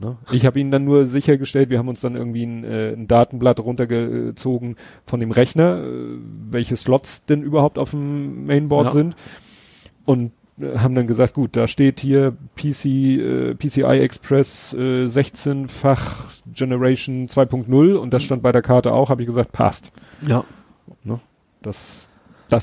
Ne? 0.00 0.16
Ich 0.32 0.46
habe 0.46 0.58
ihnen 0.58 0.70
dann 0.70 0.84
nur 0.84 1.04
sichergestellt, 1.04 1.68
wir 1.68 1.78
haben 1.78 1.88
uns 1.88 2.00
dann 2.00 2.16
irgendwie 2.16 2.44
ein, 2.44 2.64
äh, 2.64 2.92
ein 2.94 3.06
Datenblatt 3.06 3.60
runtergezogen 3.60 4.76
von 5.04 5.20
dem 5.20 5.30
Rechner, 5.30 5.84
äh, 5.84 6.16
welche 6.50 6.76
Slots 6.76 7.26
denn 7.26 7.42
überhaupt 7.42 7.78
auf 7.78 7.90
dem 7.90 8.44
Mainboard 8.44 8.86
Ja. 8.86 8.90
sind 8.92 9.14
und 10.06 10.32
äh, 10.58 10.78
haben 10.78 10.94
dann 10.94 11.06
gesagt, 11.06 11.34
gut, 11.34 11.54
da 11.54 11.66
steht 11.66 12.00
hier 12.00 12.34
PC, 12.56 12.84
äh, 12.86 13.54
PCI 13.54 14.00
Express 14.00 14.72
äh, 14.72 15.04
16-fach 15.04 16.30
Generation 16.52 17.28
2.0 17.28 17.94
und 17.94 18.14
das 18.14 18.22
stand 18.22 18.42
bei 18.42 18.52
der 18.52 18.62
Karte 18.62 18.92
auch, 18.94 19.10
habe 19.10 19.20
ich 19.20 19.26
gesagt, 19.26 19.52
passt. 19.52 19.92
Ja. 20.26 20.44
Dass 21.04 21.20
das 21.60 22.09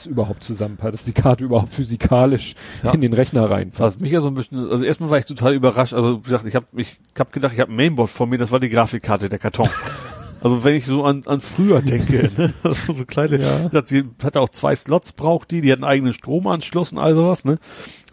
überhaupt 0.05 0.43
zusammenpasst, 0.43 0.93
dass 0.93 1.05
die 1.05 1.13
Karte 1.13 1.45
überhaupt 1.45 1.73
physikalisch 1.73 2.55
Ja. 2.83 2.91
in 2.91 3.01
den 3.01 3.13
Rechner 3.13 3.49
reinpasst. 3.49 3.79
Was 3.95 3.99
mich 3.99 4.11
ja 4.11 4.21
so 4.21 4.27
ein 4.27 4.33
bisschen, 4.35 4.69
also 4.69 4.83
erstmal 4.85 5.09
war 5.09 5.17
ich 5.17 5.25
total 5.25 5.53
überrascht. 5.53 5.93
Also 5.93 6.19
wie 6.19 6.23
gesagt, 6.23 6.45
ich 6.45 6.55
habe 6.55 6.65
ich 6.75 6.95
hab 7.17 7.31
gedacht, 7.33 7.53
ich 7.53 7.59
habe 7.59 7.71
ein 7.71 7.75
Mainboard 7.75 8.09
vor 8.09 8.27
mir, 8.27 8.37
das 8.37 8.51
war 8.51 8.59
die 8.59 8.69
Grafikkarte, 8.69 9.29
der 9.29 9.39
Karton. 9.39 9.69
also 10.41 10.63
wenn 10.63 10.75
ich 10.75 10.85
so 10.85 11.03
an, 11.03 11.23
an 11.25 11.41
früher 11.41 11.81
denke, 11.81 12.29
ne? 12.37 12.53
also 12.63 12.93
so 12.93 13.05
kleine, 13.05 13.39
Ja. 13.41 13.71
hat 13.73 13.87
sie 13.87 14.03
hatte 14.23 14.39
auch 14.41 14.49
zwei 14.49 14.75
Slots 14.75 15.13
braucht 15.13 15.49
die, 15.51 15.61
die 15.61 15.71
hat 15.71 15.79
einen 15.79 15.85
eigenen 15.85 16.13
Stromanschluss 16.13 16.91
und 16.91 16.99
all 16.99 17.15
sowas, 17.15 17.43
ne? 17.45 17.57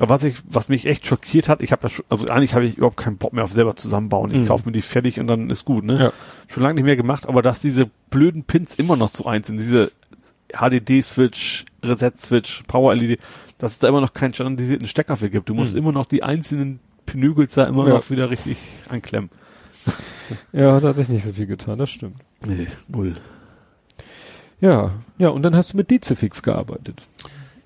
Aber 0.01 0.09
was 0.15 0.25
ich, 0.25 0.37
was 0.51 0.69
mich 0.69 0.87
echt 0.87 1.07
schockiert 1.07 1.49
hat, 1.49 1.61
ich 1.63 1.71
habe 1.71 1.83
das, 1.83 1.93
schon- 1.93 2.07
also 2.09 2.27
eigentlich 2.29 2.55
habe 2.55 2.65
ich 2.65 2.77
überhaupt 2.79 2.97
keinen 2.97 3.17
Bock 3.19 3.33
mehr 3.33 3.45
auf 3.45 3.53
selber 3.53 3.77
zusammenbauen. 3.77 4.33
Ich 4.33 4.41
Mhm. 4.41 4.47
kaufe 4.47 4.67
mir 4.67 4.73
die 4.73 4.81
fertig 4.83 5.21
und 5.21 5.27
dann 5.29 5.51
ist 5.51 5.65
gut, 5.65 5.85
ne? 5.85 5.99
Ja. 6.05 6.13
Schon 6.49 6.63
lange 6.63 6.75
nicht 6.77 6.85
mehr 6.85 6.97
gemacht, 6.97 7.29
aber 7.29 7.43
dass 7.43 7.61
diese 7.61 7.91
blöden 8.11 8.43
Pins 8.45 8.75
immer 8.75 8.97
noch 8.97 9.09
so 9.11 9.27
eins 9.27 9.47
sind, 9.49 9.59
diese 9.59 9.93
HDD-Switch, 10.57 11.65
Reset-Switch, 11.83 12.63
Power-LED, 12.67 13.21
dass 13.59 13.73
es 13.73 13.79
da 13.79 13.89
immer 13.89 14.01
noch 14.01 14.13
keinen 14.15 14.35
standardisierten 14.35 14.87
Stecker 14.87 15.17
für 15.17 15.31
gibt. 15.31 15.49
Du 15.49 15.55
musst 15.55 15.73
Hm. 15.73 15.79
immer 15.81 15.93
noch 15.93 16.07
die 16.07 16.23
einzelnen 16.23 16.81
Pinügels 17.07 17.55
da 17.55 17.65
immer 17.67 17.87
Ja. 17.89 17.95
noch 17.95 18.11
wieder 18.11 18.31
richtig 18.31 18.57
anklemmen. 18.89 19.31
ja, 20.53 20.81
da 20.81 20.89
hat 20.89 20.97
sich 20.97 21.09
nicht 21.09 21.25
so 21.25 21.33
viel 21.33 21.47
getan, 21.47 21.79
das 21.79 21.91
stimmt. 21.91 22.17
Nee, 22.47 22.67
null. 22.89 23.15
Ja, 24.61 24.93
ja, 25.19 25.29
und 25.29 25.43
dann 25.43 25.55
hast 25.55 25.73
du 25.73 25.77
mit 25.77 25.91
Dezifix 25.91 26.43
gearbeitet. 26.43 27.03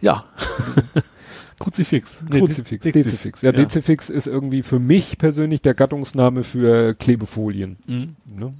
Ja. 0.01 0.25
Kruzifix. 1.59 2.25
Nee, 2.31 2.39
Kruzifix, 2.41 2.85
Dezif- 2.85 2.93
Dezifix. 2.93 3.43
Ja, 3.43 3.51
Dezifix 3.53 4.11
ist 4.11 4.27
irgendwie 4.27 4.63
für 4.63 4.79
mich 4.79 5.19
persönlich 5.19 5.61
der 5.61 5.75
Gattungsname 5.75 6.45
für 6.45 6.95
Klebefolien. 6.95 7.77
Mhm. 7.87 8.17
Ne? 8.27 8.55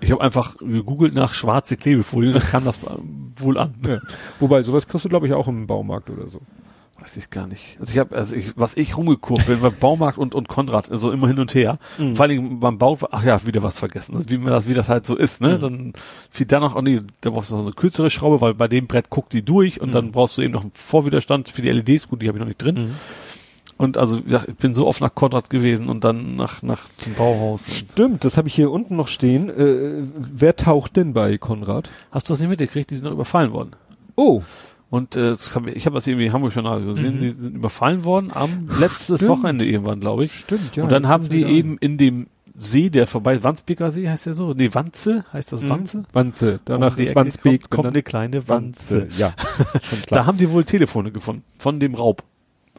Ich 0.00 0.10
habe 0.10 0.20
einfach 0.22 0.56
gegoogelt 0.58 1.14
nach 1.14 1.34
schwarze 1.34 1.76
Klebefolie 1.76 2.32
und 2.34 2.42
dann 2.42 2.50
kam 2.50 2.64
das 2.64 2.78
wohl 3.36 3.58
an. 3.58 3.74
Ja. 3.86 3.98
Wobei, 4.38 4.62
sowas 4.62 4.88
kriegst 4.88 5.04
du, 5.04 5.08
glaube 5.08 5.26
ich, 5.26 5.32
auch 5.34 5.48
im 5.48 5.66
Baumarkt 5.66 6.10
oder 6.10 6.28
so. 6.28 6.40
Weiß 7.00 7.16
ich 7.16 7.30
gar 7.30 7.46
nicht. 7.46 7.78
Also 7.80 7.92
ich 7.92 7.98
habe, 7.98 8.14
also 8.14 8.36
ich, 8.36 8.52
was 8.56 8.76
ich 8.76 8.94
rumgeguckt 8.94 9.46
bin 9.46 9.60
beim 9.60 9.72
Baumarkt 9.74 10.18
und, 10.18 10.34
und 10.34 10.48
Konrad, 10.48 10.90
also 10.90 11.10
immer 11.10 11.28
hin 11.28 11.38
und 11.38 11.54
her. 11.54 11.78
Mhm. 11.96 12.14
Vor 12.14 12.24
allen 12.24 12.36
Dingen 12.36 12.60
beim 12.60 12.76
Bau, 12.76 12.98
ach 13.10 13.24
ja, 13.24 13.46
wieder 13.46 13.62
was 13.62 13.78
vergessen. 13.78 14.16
Also 14.16 14.28
wie 14.28 14.36
man 14.36 14.52
das, 14.52 14.68
wie 14.68 14.74
das 14.74 14.90
halt 14.90 15.06
so 15.06 15.16
ist, 15.16 15.40
ne? 15.40 15.56
Mhm. 15.56 15.60
Dann 15.60 15.92
fiel 16.30 16.44
da 16.44 16.60
noch, 16.60 16.76
oh 16.76 16.82
nee, 16.82 17.00
da 17.22 17.30
brauchst 17.30 17.50
du 17.52 17.56
noch 17.56 17.62
eine 17.62 17.72
kürzere 17.72 18.10
Schraube, 18.10 18.42
weil 18.42 18.52
bei 18.52 18.68
dem 18.68 18.86
Brett 18.86 19.08
guckt 19.08 19.32
die 19.32 19.42
durch 19.42 19.80
und 19.80 19.88
Mhm. 19.88 19.92
dann 19.92 20.12
brauchst 20.12 20.36
du 20.36 20.42
eben 20.42 20.52
noch 20.52 20.60
einen 20.62 20.72
Vorwiderstand 20.74 21.48
für 21.48 21.62
die 21.62 21.70
LEDs, 21.70 22.06
gut, 22.06 22.20
die 22.20 22.28
habe 22.28 22.36
ich 22.36 22.40
noch 22.40 22.48
nicht 22.48 22.62
drin. 22.62 22.94
Und 23.80 23.96
also, 23.96 24.18
wie 24.18 24.22
gesagt, 24.24 24.48
ich 24.48 24.56
bin 24.56 24.74
so 24.74 24.86
oft 24.86 25.00
nach 25.00 25.14
Konrad 25.14 25.48
gewesen 25.48 25.88
und 25.88 26.04
dann 26.04 26.36
nach, 26.36 26.62
nach 26.62 26.80
zum 26.98 27.14
Bauhaus. 27.14 27.74
Stimmt, 27.74 28.26
das 28.26 28.36
habe 28.36 28.46
ich 28.46 28.54
hier 28.54 28.70
unten 28.70 28.94
noch 28.94 29.08
stehen. 29.08 29.48
Äh, 29.48 30.06
wer 30.34 30.54
taucht 30.54 30.96
denn 30.96 31.14
bei 31.14 31.38
Konrad? 31.38 31.88
hast 32.10 32.28
du 32.28 32.32
das 32.34 32.40
nicht 32.40 32.50
mitgekriegt? 32.50 32.90
Die 32.90 32.96
sind 32.96 33.06
noch 33.06 33.12
überfallen 33.12 33.52
worden. 33.52 33.70
Oh, 34.16 34.42
Und 34.90 35.16
äh, 35.16 35.34
hab, 35.34 35.66
ich 35.66 35.76
ich 35.76 35.86
habe 35.86 35.94
das 35.94 36.06
irgendwie 36.06 36.26
im 36.26 36.32
Hamburg 36.34 36.54
Journal 36.54 36.82
gesehen. 36.84 37.14
Mhm. 37.14 37.20
Die 37.20 37.30
sind 37.30 37.54
überfallen 37.54 38.04
worden 38.04 38.32
am 38.34 38.68
letztes 38.78 39.20
Stimmt. 39.20 39.30
Wochenende 39.30 39.64
irgendwann, 39.64 39.98
glaube 40.00 40.24
ich. 40.24 40.34
stimmt, 40.34 40.76
ja. 40.76 40.82
und 40.82 40.92
dann 40.92 41.08
haben 41.08 41.30
die 41.30 41.42
eben 41.44 41.78
in 41.78 41.96
dem 41.96 42.26
See, 42.54 42.90
der 42.90 43.06
vorbei, 43.06 43.42
Wandsbeker 43.42 43.90
See 43.90 44.06
heißt 44.06 44.26
der 44.26 44.34
so? 44.34 44.52
Nee, 44.52 44.68
Wanze, 44.74 45.24
heißt 45.32 45.52
das 45.52 45.62
ein. 45.62 45.70
Wanze? 45.70 45.98
Mhm. 45.98 46.04
Wanze. 46.12 46.60
Danach 46.66 46.90
Um 46.90 46.96
die 46.96 47.04
ist 47.04 47.14
Wandsbek 47.14 47.62
kommt, 47.62 47.70
kommt 47.70 47.88
eine 47.88 48.02
kleine 48.02 48.46
Wanze. 48.46 49.08
Ja, 49.16 49.32
schon 49.82 50.00
Da 50.10 50.26
haben 50.26 50.36
die 50.36 50.50
wohl 50.50 50.64
Telefone 50.64 51.10
gefunden 51.12 51.44
von 51.56 51.80
dem 51.80 51.94
Raub. 51.94 52.22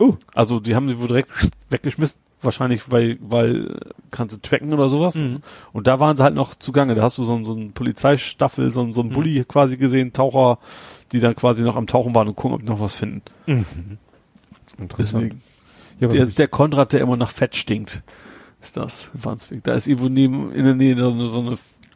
Oh. 0.02 0.16
Also 0.34 0.60
die 0.60 0.76
haben 0.76 0.88
sie 0.88 1.00
wohl 1.00 1.08
direkt 1.08 1.30
weggeschmissen. 1.70 2.20
Wahrscheinlich, 2.44 2.90
weil, 2.90 3.20
weil 3.22 3.78
kannst 4.10 4.36
du 4.36 4.42
tracken 4.42 4.74
oder 4.74 4.90
sowas. 4.90 5.14
Mhm. 5.16 5.42
Und 5.74 5.86
da 5.86 6.00
waren 6.00 6.18
sie 6.18 6.24
halt 6.24 6.34
noch 6.34 6.56
zugange. 6.56 6.96
Da 6.96 7.04
hast 7.04 7.20
du 7.20 7.24
so, 7.24 7.36
ein- 7.36 7.46
so 7.46 7.54
ein 7.54 7.74
Polizeistaffel, 7.74 8.74
so, 8.74 8.92
so 8.94 9.02
ein 9.02 9.10
Mhm. 9.10 9.14
Bulli 9.14 9.46
quasi 9.48 9.78
gesehen, 9.78 10.12
Taucher, 10.12 10.58
die 11.12 11.20
dann 11.20 11.36
quasi 11.36 11.62
noch 11.62 11.76
am 11.76 11.86
Tauchen 11.86 12.16
waren 12.16 12.28
und 12.28 12.36
gucken, 12.36 12.56
ob 12.56 12.62
die 12.62 12.68
noch 12.68 12.80
was 12.80 12.96
finden. 12.96 13.22
Mhm. 13.46 13.66
Interessant. 14.80 15.24
Deswegen. 15.24 15.42
Ja, 16.00 16.08
Der, 16.08 16.26
der 16.26 16.48
Konrad, 16.48 16.94
der 16.94 17.02
immer 17.02 17.16
nach 17.16 17.30
Fett 17.30 17.56
stinkt, 17.56 18.02
ist 18.60 18.76
das, 18.76 19.12
in 19.14 19.24
Wandsbek. 19.24 19.64
Da 19.64 19.74
ist 19.74 19.86
irgendwo 19.88 20.10
neben, 20.10 20.52
in 20.52 20.66
der 20.66 20.74
Nähe 20.74 20.98
so 20.98 21.12
eine, 21.12 21.28
so 21.28 21.40
eine 21.42 21.56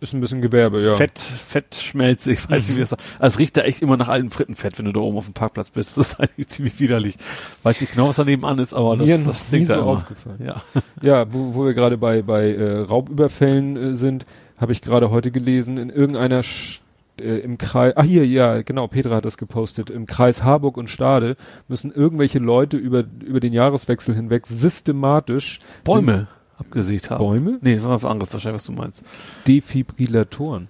ist 0.10 0.14
ein 0.14 0.22
bisschen 0.22 0.42
Gewerbe, 0.42 0.82
ja. 0.82 0.94
Fett, 0.94 1.20
Fettschmelze, 1.20 2.32
ich 2.32 2.50
weiß 2.50 2.68
nicht, 2.68 2.78
wie 2.78 2.82
das 2.82 2.90
sagt. 2.90 3.04
Also 3.20 3.36
es 3.36 3.40
riecht 3.40 3.58
da 3.58 3.62
echt 3.62 3.82
immer 3.82 3.98
nach 3.98 4.08
altem 4.08 4.32
Frittenfett, 4.32 4.78
wenn 4.78 4.86
du 4.86 4.92
da 4.92 5.00
oben 5.00 5.18
auf 5.18 5.26
dem 5.26 5.34
Parkplatz 5.34 5.70
bist. 5.70 5.98
Das 5.98 6.14
ist 6.14 6.20
eigentlich 6.20 6.48
ziemlich 6.48 6.80
widerlich. 6.80 7.18
Weiß 7.64 7.80
nicht 7.82 7.94
genau, 7.94 8.10
was 8.10 8.16
da 8.16 8.24
nebenan 8.24 8.58
ist, 8.60 8.74
aber 8.74 8.98
das, 8.98 9.08
Mir 9.08 9.18
das 9.18 9.42
stinkt 9.42 9.68
so 9.68 9.74
da 9.76 9.80
immer. 9.82 9.90
aufgefallen. 9.92 10.40
Ja. 10.46 10.62
Ja, 11.02 11.34
wo, 11.34 11.56
wo 11.56 11.66
wir 11.66 11.74
gerade 11.74 11.98
bei, 11.98 12.22
bei 12.22 12.54
äh, 12.54 12.80
Raubüberfällen 12.80 13.78
äh, 13.78 13.96
sind, 13.96 14.26
habe 14.58 14.72
ich 14.72 14.82
gerade 14.82 15.10
heute 15.10 15.32
gelesen, 15.32 15.78
in 15.78 15.90
irgendeiner 15.90 16.44
Sch 16.44 16.82
äh, 17.20 17.40
im 17.40 17.58
Kreis, 17.58 17.96
ah 17.96 18.04
hier, 18.04 18.26
ja, 18.28 18.62
genau, 18.62 18.88
Petra 18.88 19.16
hat 19.16 19.26
das 19.26 19.38
gepostet, 19.38 19.90
im 19.90 20.06
Kreis 20.06 20.44
Harburg 20.44 20.78
und 20.78 20.90
Stade 20.90 21.38
müssen 21.68 21.92
irgendwelche 21.92 22.40
Leute 22.40 22.78
über, 22.78 23.04
über 23.26 23.40
den 23.40 23.54
Jahreswechsel 23.54 24.16
hinweg 24.16 24.48
systematisch 24.48 25.60
Bäume 25.84 26.28
abgesägt 26.58 27.10
haben. 27.10 27.20
Bäume? 27.20 27.58
Nee, 27.62 27.76
das 27.76 27.84
war 27.84 27.92
was 27.92 28.06
anderes 28.06 28.32
wahrscheinlich, 28.34 28.62
was 28.62 28.66
du 28.66 28.72
meinst. 28.74 29.04
Defibrillatoren. 29.48 30.68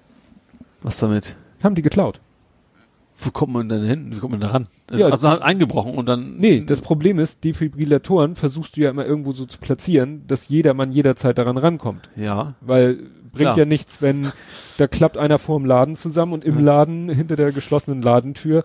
Was 0.81 0.97
damit? 0.97 1.35
Haben 1.63 1.75
die 1.75 1.81
geklaut. 1.81 2.19
Wo 3.17 3.31
kommt 3.31 3.53
man 3.53 3.69
denn 3.69 3.83
hin? 3.83 4.07
Wie 4.13 4.19
kommt 4.19 4.31
man 4.31 4.41
da 4.41 4.47
ran? 4.47 4.67
Also, 4.87 5.03
Ja, 5.03 5.09
also 5.09 5.29
halt 5.29 5.41
eingebrochen 5.41 5.93
und 5.95 6.07
dann. 6.07 6.37
Nee, 6.37 6.61
das 6.65 6.81
Problem 6.81 7.17
ist, 7.17 7.43
Defibrillatoren 7.43 8.35
versuchst 8.35 8.75
du 8.75 8.81
ja 8.81 8.89
immer 8.89 9.05
irgendwo 9.05 9.31
so 9.31 9.45
zu 9.45 9.57
platzieren, 9.57 10.23
dass 10.27 10.49
jedermann 10.49 10.91
jederzeit 10.91 11.37
daran 11.37 11.57
rankommt. 11.57 12.09
Ja. 12.17 12.55
Weil 12.59 12.95
bringt 12.95 13.47
Klar. 13.47 13.57
ja 13.57 13.65
nichts, 13.65 14.01
wenn 14.01 14.27
da 14.77 14.87
klappt 14.87 15.17
einer 15.17 15.39
vor 15.39 15.59
dem 15.59 15.65
Laden 15.65 15.95
zusammen 15.95 16.33
und 16.33 16.43
im 16.43 16.59
Ja. 16.59 16.65
Laden 16.65 17.09
hinter 17.09 17.35
der 17.35 17.51
geschlossenen 17.51 18.01
Ladentür 18.01 18.63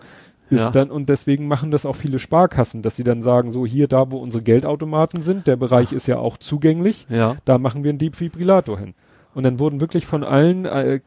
ist 0.51 0.59
Ja. 0.61 0.69
dann, 0.69 0.91
und 0.91 1.09
deswegen 1.09 1.47
machen 1.47 1.71
das 1.71 1.85
auch 1.85 1.95
viele 1.95 2.19
Sparkassen, 2.19 2.81
dass 2.83 2.95
sie 2.95 3.03
dann 3.03 3.21
sagen, 3.21 3.49
so 3.51 3.65
hier, 3.65 3.87
da 3.87 4.11
wo 4.11 4.17
unsere 4.17 4.43
Geldautomaten 4.43 5.21
sind, 5.21 5.47
der 5.47 5.55
Bereich 5.55 5.91
ist 5.93 6.07
ja 6.07 6.17
auch 6.19 6.37
zugänglich, 6.37 7.07
Ja. 7.09 7.37
da 7.45 7.57
machen 7.57 7.83
wir 7.83 7.89
einen 7.89 7.97
Defibrillator 7.99 8.77
hin. 8.77 8.93
Und 9.33 9.43
dann 9.43 9.59
wurden 9.59 9.79
wirklich 9.79 10.05
von 10.05 10.25
allen, 10.25 10.65
äh, 10.65 10.99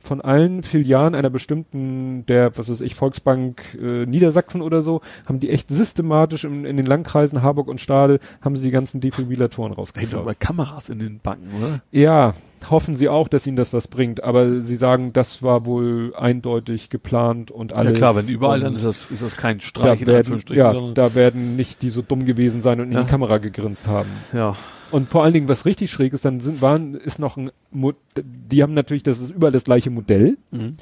von 0.00 0.20
allen 0.20 0.62
Filialen 0.62 1.16
einer 1.16 1.30
bestimmten, 1.30 2.24
der, 2.26 2.56
was 2.56 2.70
weiß 2.70 2.80
ich, 2.80 2.94
Volksbank 2.94 3.74
äh, 3.74 4.06
Niedersachsen 4.06 4.62
oder 4.62 4.82
so, 4.82 5.00
haben 5.26 5.40
die 5.40 5.50
echt 5.50 5.68
systematisch 5.68 6.44
in, 6.44 6.64
in 6.64 6.76
den 6.76 6.86
Landkreisen 6.86 7.42
Harburg 7.42 7.66
und 7.66 7.80
Stade, 7.80 8.20
haben 8.40 8.54
sie 8.54 8.62
die 8.62 8.70
ganzen 8.70 9.00
Defibrillatoren 9.00 9.72
Hey, 9.72 9.76
rausgeklaut. 9.80 10.24
bei 10.24 10.34
Kameras 10.34 10.88
in 10.90 11.00
den 11.00 11.18
Banken, 11.18 11.48
oder? 11.60 11.82
Ja, 11.90 12.34
hoffen 12.70 12.94
sie 12.96 13.08
auch, 13.08 13.28
dass 13.28 13.46
ihnen 13.46 13.56
das 13.56 13.72
was 13.72 13.88
bringt, 13.88 14.22
aber 14.22 14.60
sie 14.60 14.76
sagen, 14.76 15.12
das 15.12 15.42
war 15.42 15.64
wohl 15.66 16.12
eindeutig 16.16 16.88
geplant 16.90 17.50
und 17.50 17.72
alles. 17.72 17.98
ja 17.98 18.10
klar, 18.12 18.16
wenn 18.16 18.28
überall, 18.32 18.60
dann 18.60 18.76
ist 18.76 18.84
das, 18.84 19.10
ist 19.10 19.22
das 19.22 19.36
kein 19.36 19.58
da 19.58 19.64
Streich 19.64 20.00
in 20.02 20.06
werden, 20.06 20.42
ja, 20.50 20.72
da 20.94 21.14
werden 21.14 21.56
nicht 21.56 21.82
die 21.82 21.90
so 21.90 22.02
dumm 22.02 22.24
gewesen 22.24 22.62
sein 22.62 22.80
und 22.80 22.86
in 22.88 22.92
Ja. 22.92 23.02
die 23.02 23.08
Kamera 23.10 23.38
gegrinst 23.38 23.88
haben. 23.88 24.08
ja. 24.32 24.54
Und 24.90 25.08
vor 25.08 25.24
allen 25.24 25.32
Dingen, 25.32 25.48
was 25.48 25.64
richtig 25.64 25.90
schräg 25.90 26.12
ist, 26.12 26.26
dann 26.26 26.40
sind, 26.40 26.60
waren, 26.60 26.94
ist 26.94 27.18
noch 27.18 27.38
ein, 27.38 27.50
Mo 27.70 27.94
die 28.22 28.62
haben 28.62 28.74
natürlich, 28.74 29.02
das 29.02 29.20
ist 29.20 29.30
überall 29.30 29.50
das 29.52 29.64
gleiche 29.64 29.88
Modell. 29.88 30.36
Mhm. 30.50 30.76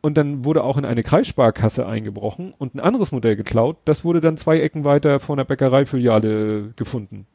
Und 0.00 0.16
dann 0.16 0.44
wurde 0.44 0.62
auch 0.62 0.78
in 0.78 0.84
eine 0.84 1.02
Kreissparkasse 1.02 1.86
eingebrochen 1.86 2.52
und 2.56 2.74
ein 2.74 2.80
anderes 2.80 3.10
Modell 3.12 3.34
geklaut. 3.34 3.78
Das 3.84 4.04
wurde 4.04 4.20
dann 4.20 4.36
zwei 4.36 4.60
Ecken 4.60 4.84
weiter 4.84 5.18
vor 5.18 5.34
einer 5.34 5.44
Bäckereifiliale 5.44 6.72
gefunden. 6.76 7.26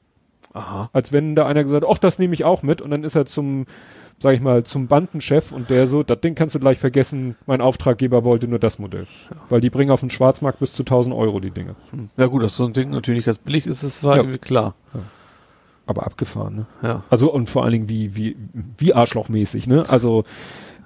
Aha. 0.56 0.90
Als 0.94 1.12
wenn 1.14 1.36
da 1.36 1.46
einer 1.46 1.64
gesagt 1.64 1.84
hat, 1.84 1.92
ach, 1.94 1.98
das 2.00 2.18
nehme 2.18 2.34
ich 2.34 2.44
auch 2.46 2.64
mit. 2.64 2.82
Und 2.82 2.90
dann 2.92 3.04
ist 3.04 3.16
er 3.16 3.26
zum, 3.26 3.66
sag 4.20 4.34
ich 4.34 4.42
mal, 4.42 4.64
zum 4.64 4.88
Bandenchef 4.88 5.52
und 5.52 5.70
der 5.70 5.88
so, 5.88 6.02
das 6.02 6.22
Ding 6.22 6.34
kannst 6.34 6.56
du 6.56 6.60
gleich 6.60 6.80
vergessen, 6.80 7.36
mein 7.46 7.60
Auftraggeber 7.62 8.24
wollte 8.24 8.48
nur 8.48 8.58
das 8.60 8.80
Modell. 8.80 9.06
Weil 9.50 9.60
die 9.62 9.70
bringen 9.70 9.92
auf 9.92 10.00
den 10.00 10.10
Schwarzmarkt 10.10 10.60
bis 10.60 10.74
zu 10.74 10.84
1000 10.84 11.14
Euro 11.14 11.40
die 11.42 11.52
Dinge. 11.52 11.76
Hm. 11.92 12.10
Ja 12.18 12.28
gut, 12.28 12.42
dass 12.42 12.56
so 12.56 12.66
ein 12.66 12.74
Ding 12.74 12.90
natürlich 12.90 13.26
ganz 13.26 13.38
billig 13.38 13.68
ist, 13.68 13.84
das 13.84 14.04
war 14.04 14.18
Ja. 14.26 14.38
klar. 14.38 14.76
Aber 15.88 16.06
abgefahren, 16.08 16.56
ne? 16.56 16.66
Ja. 16.82 17.04
Also 17.12 17.32
und 17.32 17.48
vor 17.48 17.64
allen 17.64 17.74
Dingen 17.74 17.90
wie, 17.90 18.16
wie, 18.16 18.36
wie 18.78 18.94
arschlochmäßig, 18.96 19.68
ne? 19.68 19.84
Also 19.88 20.24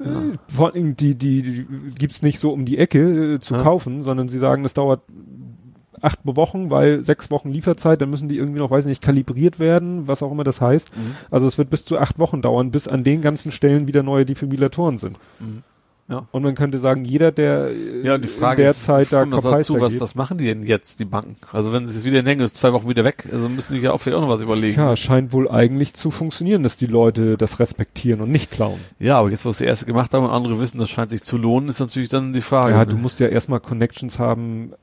äh, 0.01 0.35
vor 0.53 0.65
allen 0.65 0.73
Dingen 0.73 0.97
die, 0.97 1.15
die, 1.15 1.41
die 1.41 1.65
gibt's 1.97 2.21
nicht 2.21 2.39
so 2.39 2.51
um 2.51 2.65
die 2.65 2.77
Ecke 2.77 3.35
äh, 3.35 3.39
zu 3.39 3.53
Ja. 3.53 3.61
kaufen, 3.63 4.03
sondern 4.03 4.27
sie 4.27 4.39
sagen, 4.39 4.65
es 4.65 4.73
dauert 4.73 5.01
acht 6.01 6.19
Wochen, 6.23 6.69
weil 6.69 7.03
sechs 7.03 7.31
Wochen 7.31 7.51
Lieferzeit, 7.51 8.01
dann 8.01 8.09
müssen 8.09 8.29
die 8.29 8.37
irgendwie 8.37 8.59
noch, 8.59 8.71
weiß 8.71 8.85
nicht, 8.85 9.01
kalibriert 9.01 9.59
werden, 9.59 10.07
was 10.07 10.23
auch 10.23 10.31
immer 10.31 10.43
das 10.43 10.61
heißt. 10.61 10.95
Mhm. 10.95 11.15
Also 11.31 11.47
es 11.47 11.57
wird 11.57 11.69
bis 11.69 11.85
zu 11.85 11.97
acht 11.97 12.19
Wochen 12.19 12.41
dauern, 12.41 12.71
bis 12.71 12.87
an 12.87 13.03
den 13.03 13.21
ganzen 13.21 13.51
Stellen 13.51 13.87
wieder 13.87 14.03
neue 14.03 14.25
Defibrillatoren 14.25 14.97
sind. 14.97 15.17
Mhm. 15.39 15.63
Ja. 16.09 16.27
Und 16.31 16.41
man 16.41 16.55
könnte 16.55 16.79
sagen, 16.79 17.05
jeder, 17.05 17.31
der 17.31 17.69
Ja, 18.03 18.17
die 18.17 18.27
Frage 18.27 18.63
in 18.63 18.65
der 18.65 18.71
ist, 18.71 18.83
Zeit 18.83 19.13
da 19.13 19.25
kommt 19.25 19.45
dazu, 19.45 19.79
was, 19.79 19.99
was 20.01 20.15
machen 20.15 20.39
die 20.39 20.45
denn 20.45 20.63
jetzt, 20.63 20.99
die 20.99 21.05
Banken? 21.05 21.37
Also 21.51 21.71
wenn 21.71 21.87
sie 21.87 21.99
es 21.99 22.03
wieder 22.03 22.23
denken, 22.23 22.43
ist 22.43 22.55
zwei 22.55 22.73
Wochen 22.73 22.89
wieder 22.89 23.03
weg, 23.03 23.25
also 23.31 23.47
müssen 23.47 23.75
die 23.75 23.81
ja 23.81 23.91
auch 23.91 23.99
vielleicht 23.99 24.17
auch 24.17 24.21
noch 24.21 24.29
was 24.29 24.41
überlegen. 24.41 24.79
ja, 24.79 24.95
scheint 24.95 25.31
wohl 25.33 25.47
eigentlich 25.49 25.93
zu 25.93 26.09
funktionieren, 26.09 26.63
dass 26.63 26.77
die 26.77 26.87
Leute 26.87 27.37
das 27.37 27.59
respektieren 27.59 28.21
und 28.21 28.31
nicht 28.31 28.49
klauen. 28.49 28.79
Ja, 28.97 29.19
aber 29.19 29.29
jetzt, 29.29 29.45
was 29.45 29.59
die 29.59 29.65
erste 29.65 29.85
gemacht 29.85 30.11
haben 30.15 30.25
und 30.25 30.31
andere 30.31 30.59
wissen, 30.59 30.79
das 30.79 30.89
scheint 30.89 31.11
sich 31.11 31.21
zu 31.21 31.37
lohnen, 31.37 31.69
ist 31.69 31.79
natürlich 31.79 32.09
dann 32.09 32.33
die 32.33 32.41
Frage. 32.41 32.73
Ja, 32.73 32.79
ne? 32.79 32.87
du 32.87 32.97
musst 32.97 33.19
ja 33.19 33.27
erstmal 33.27 33.59
Connections 33.59 34.17
haben, 34.17 34.73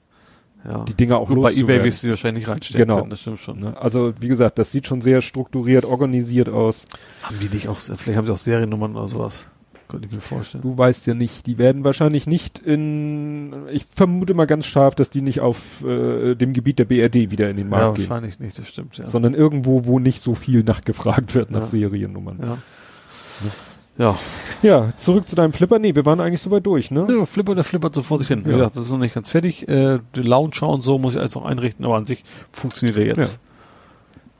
ja. 0.66 0.84
die 0.84 0.94
Dinger 0.94 1.18
auch 1.18 1.28
Gut, 1.28 1.42
bei 1.42 1.52
eBay 1.52 1.82
wirst 1.84 2.02
du 2.02 2.08
die 2.08 2.10
wahrscheinlich 2.10 2.48
reinstellen 2.48 2.86
Genau. 2.88 2.98
können, 3.00 3.10
das 3.10 3.20
stimmt 3.20 3.38
schon. 3.40 3.60
Ne? 3.60 3.80
Also 3.80 4.12
wie 4.20 4.28
gesagt, 4.28 4.58
das 4.58 4.72
sieht 4.72 4.86
schon 4.86 5.00
sehr 5.00 5.22
strukturiert, 5.22 5.84
organisiert 5.84 6.48
aus. 6.48 6.84
Haben 7.22 7.36
die 7.40 7.48
nicht 7.48 7.68
auch, 7.68 7.78
vielleicht 7.80 8.16
haben 8.18 8.26
sie 8.26 8.32
auch 8.32 8.36
Seriennummern 8.38 8.96
oder 8.96 9.08
sowas. 9.08 9.46
Könnte 9.88 10.08
ich 10.08 10.12
mir 10.14 10.20
vorstellen. 10.20 10.62
Du 10.62 10.76
weißt 10.76 11.06
ja 11.06 11.14
nicht, 11.14 11.46
die 11.46 11.58
werden 11.58 11.84
wahrscheinlich 11.84 12.26
nicht 12.26 12.58
in, 12.58 13.54
ich 13.70 13.86
vermute 13.94 14.34
mal 14.34 14.46
ganz 14.46 14.66
scharf, 14.66 14.96
dass 14.96 15.10
die 15.10 15.22
nicht 15.22 15.38
auf 15.40 15.84
äh, 15.84 16.34
dem 16.34 16.52
Gebiet 16.54 16.80
der 16.80 16.86
BRD 16.86 17.30
wieder 17.30 17.48
in 17.48 17.56
den 17.56 17.66
Ja, 17.66 17.70
Markt 17.70 17.96
gehen, 17.98 18.08
wahrscheinlich 18.08 18.40
nicht, 18.40 18.58
das 18.58 18.66
stimmt, 18.66 18.98
ja. 18.98 19.06
sondern 19.06 19.34
irgendwo, 19.34 19.84
wo 19.84 20.00
nicht 20.00 20.22
so 20.24 20.34
viel 20.34 20.64
nachgefragt 20.64 21.36
wird 21.36 21.52
nach 21.52 21.60
Ja. 21.60 21.66
Seriennummern. 21.66 22.38
ja. 22.42 22.58
Ja. 23.98 24.16
Ja, 24.62 24.92
zurück 24.98 25.28
zu 25.28 25.36
deinem 25.36 25.52
Flipper. 25.52 25.78
Nee, 25.78 25.94
wir 25.94 26.04
waren 26.06 26.20
eigentlich 26.20 26.42
soweit 26.42 26.66
durch, 26.66 26.90
ne? 26.90 27.06
ja, 27.08 27.24
Flipper, 27.24 27.54
der 27.54 27.64
flippert 27.64 27.94
so 27.94 28.02
vor 28.02 28.18
sich 28.18 28.28
hin. 28.28 28.44
Wie 28.44 28.50
Ja. 28.50 28.56
gesagt, 28.56 28.76
das 28.76 28.84
ist 28.84 28.90
noch 28.92 28.98
nicht 28.98 29.14
ganz 29.14 29.30
fertig. 29.30 29.68
Äh, 29.68 30.00
die 30.14 30.22
Launcher 30.22 30.68
und 30.68 30.82
so 30.82 30.98
muss 30.98 31.14
ich 31.14 31.18
alles 31.20 31.34
noch 31.34 31.44
einrichten, 31.44 31.84
aber 31.84 31.96
an 31.96 32.06
sich 32.06 32.24
funktioniert 32.52 32.98
er 32.98 33.06
jetzt. 33.06 33.38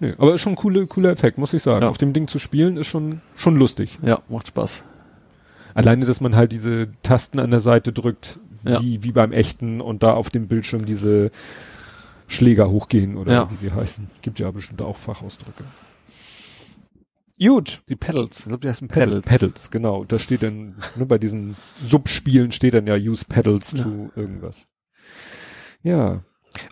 Nee, 0.01 0.15
aber 0.19 0.35
ist 0.35 0.43
schon 0.43 0.53
ein 0.53 0.57
cooler, 0.57 0.85
cooler 0.87 1.11
Effekt, 1.11 1.39
muss 1.39 1.55
ich 1.55 1.63
sagen. 1.63 1.83
Ja. 1.83 1.89
Auf 1.89 1.97
dem 1.99 2.13
Ding 2.13 2.29
zu 2.29 2.39
spielen 2.39 2.77
ist 2.77 2.87
schon, 2.87 3.23
schon 3.35 3.57
lustig. 3.57 3.99
Ja, 4.03 4.19
macht 4.29 4.49
Spaß. 4.49 4.85
Alleine, 5.75 6.05
dass 6.05 6.21
man 6.21 6.37
halt 6.37 6.53
diese 6.53 6.89
Tasten 7.03 7.39
an 7.39 7.51
der 7.51 7.61
Seite 7.61 7.93
drückt, 7.93 8.39
Ja. 8.65 8.81
wie, 8.83 9.03
wie 9.03 9.13
beim 9.13 9.33
echten 9.33 9.81
und 9.81 10.03
da 10.03 10.13
auf 10.15 10.29
dem 10.29 10.49
Bildschirm 10.49 10.85
diese 10.85 11.31
Schläger 12.27 12.69
hochgehen 12.71 13.17
oder 13.17 13.33
Ja. 13.33 13.51
wie 13.51 13.55
sie 13.55 13.73
heißen. 13.73 14.09
Gibt 14.23 14.39
ja 14.39 14.51
bestimmt 14.51 14.83
auch 14.83 14.97
Fachausdrücke. 14.97 15.65
Gut. 17.39 17.83
Die 17.89 17.97
Pedals. 17.97 18.41
Ich 18.41 18.47
glaube, 18.47 18.61
die 18.61 18.69
heißen 18.69 18.89
Pedals. 18.89 19.27
Pedals. 19.27 19.71
Genau. 19.71 20.05
Da 20.05 20.19
steht 20.19 20.43
dann, 20.43 20.77
ne, 20.97 21.07
bei 21.07 21.19
diesen 21.19 21.57
Subspielen 21.85 22.53
steht 22.53 22.75
dann 22.75 22.87
ja 22.87 22.95
Use 22.95 23.25
Pedals 23.29 23.73
Ja. 23.73 23.83
zu 23.83 24.11
irgendwas. 24.17 24.67
Ja. 25.83 26.23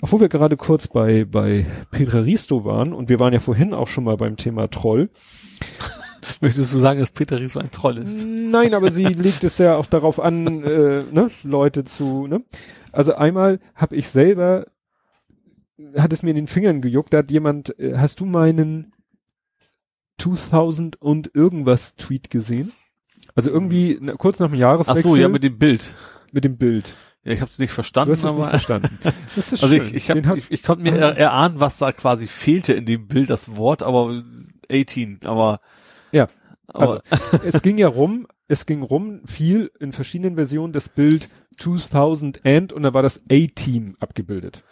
Obwohl 0.01 0.20
wir 0.20 0.28
gerade 0.31 0.57
kurz 0.57 0.89
bei, 0.89 1.24
bei 1.27 1.66
Petra 1.91 2.20
Risto 2.20 2.65
waren 2.65 2.95
und 2.95 3.11
wir 3.11 3.20
waren 3.20 3.35
ja 3.35 3.41
vorhin 3.41 3.74
auch 3.74 3.89
schon 3.89 4.05
mal 4.05 4.16
beim 4.16 4.36
Thema 4.36 4.69
Troll. 4.69 5.11
Möchtest 6.41 6.73
du 6.73 6.78
sagen, 6.78 7.01
dass 7.01 7.11
Peter 7.11 7.39
Ries 7.39 7.53
so 7.53 7.61
ein 7.61 7.70
Troll 7.70 7.99
ist? 7.99 8.24
Nein, 8.24 8.73
aber 8.73 8.91
sie 8.91 9.05
legt 9.05 9.45
es 9.45 9.59
ja 9.59 9.77
auch 9.77 9.86
darauf 9.86 10.19
an, 10.20 10.65
äh, 10.65 11.03
ne, 11.12 11.31
Leute 11.43 11.85
zu, 11.85 12.27
ne? 12.27 12.43
Also 12.93 13.15
einmal 13.15 13.61
habe 13.74 13.97
ich 13.97 14.09
selber, 14.09 14.66
hat 15.99 16.12
es 16.15 16.23
mir 16.23 16.31
in 16.31 16.36
den 16.36 16.47
Fingern 16.47 16.81
gejuckt, 16.81 17.12
da 17.12 17.19
hat 17.19 17.31
jemand, 17.31 17.78
äh, 17.78 17.99
hast 17.99 18.20
du 18.20 18.24
meinen 18.24 18.91
2000 20.19 21.01
und 21.01 21.35
irgendwas 21.35 21.97
Tweet 21.97 22.31
gesehen? 22.31 22.73
Also 23.35 23.51
irgendwie 23.51 23.99
na, 24.01 24.12
kurz 24.15 24.39
nach 24.39 24.49
dem 24.49 24.55
Ach 24.55 24.61
Jahreswechsel 24.61 25.03
so, 25.03 25.16
ja, 25.16 25.28
mit 25.28 25.43
dem 25.43 25.59
Bild. 25.59 25.95
mit 26.32 26.45
dem 26.45 26.57
Bild. 26.57 26.95
Ja, 27.24 27.32
ich 27.32 27.41
habe 27.41 27.51
es 27.51 27.59
nicht 27.59 27.70
Du 27.70 27.74
verstanden, 27.74 28.12
hast 28.12 28.24
es 28.24 28.35
nicht 28.35 28.49
verstanden. 28.49 28.99
Das 29.35 29.53
ist 29.53 29.62
also 29.62 29.77
schön. 29.77 29.86
ich, 29.86 29.95
ich, 29.95 30.07
Den 30.07 30.28
hab, 30.28 30.36
ich, 30.36 30.51
ich 30.51 30.62
konnte 30.62 30.82
mir 30.82 30.95
er, 30.95 31.16
erahnen, 31.16 31.59
was 31.59 31.78
da 31.78 31.91
quasi 31.93 32.27
fehlte 32.27 32.74
in 32.74 32.85
dem 32.85 33.07
Bild, 33.09 33.31
das 33.31 33.57
Wort, 33.57 33.82
aber 33.82 34.23
18, 34.70 35.20
aber 35.24 35.61
Ja, 36.12 36.28
aber 36.66 37.03
es 37.45 37.62
ging 37.62 37.78
ja 37.78 37.89
rum, 37.89 38.27
es 38.47 38.66
ging 38.66 38.82
rum 38.82 39.23
viel 39.24 39.70
in 39.81 39.93
verschiedenen 39.93 40.35
Versionen 40.35 40.73
das 40.73 40.89
Bild 40.89 41.28
2000 41.57 42.45
and 42.45 42.73
und 42.73 42.82
da 42.82 42.93
war 42.95 43.03
das 43.03 43.20
A-Team 43.31 43.97
abgebildet. 44.01 44.62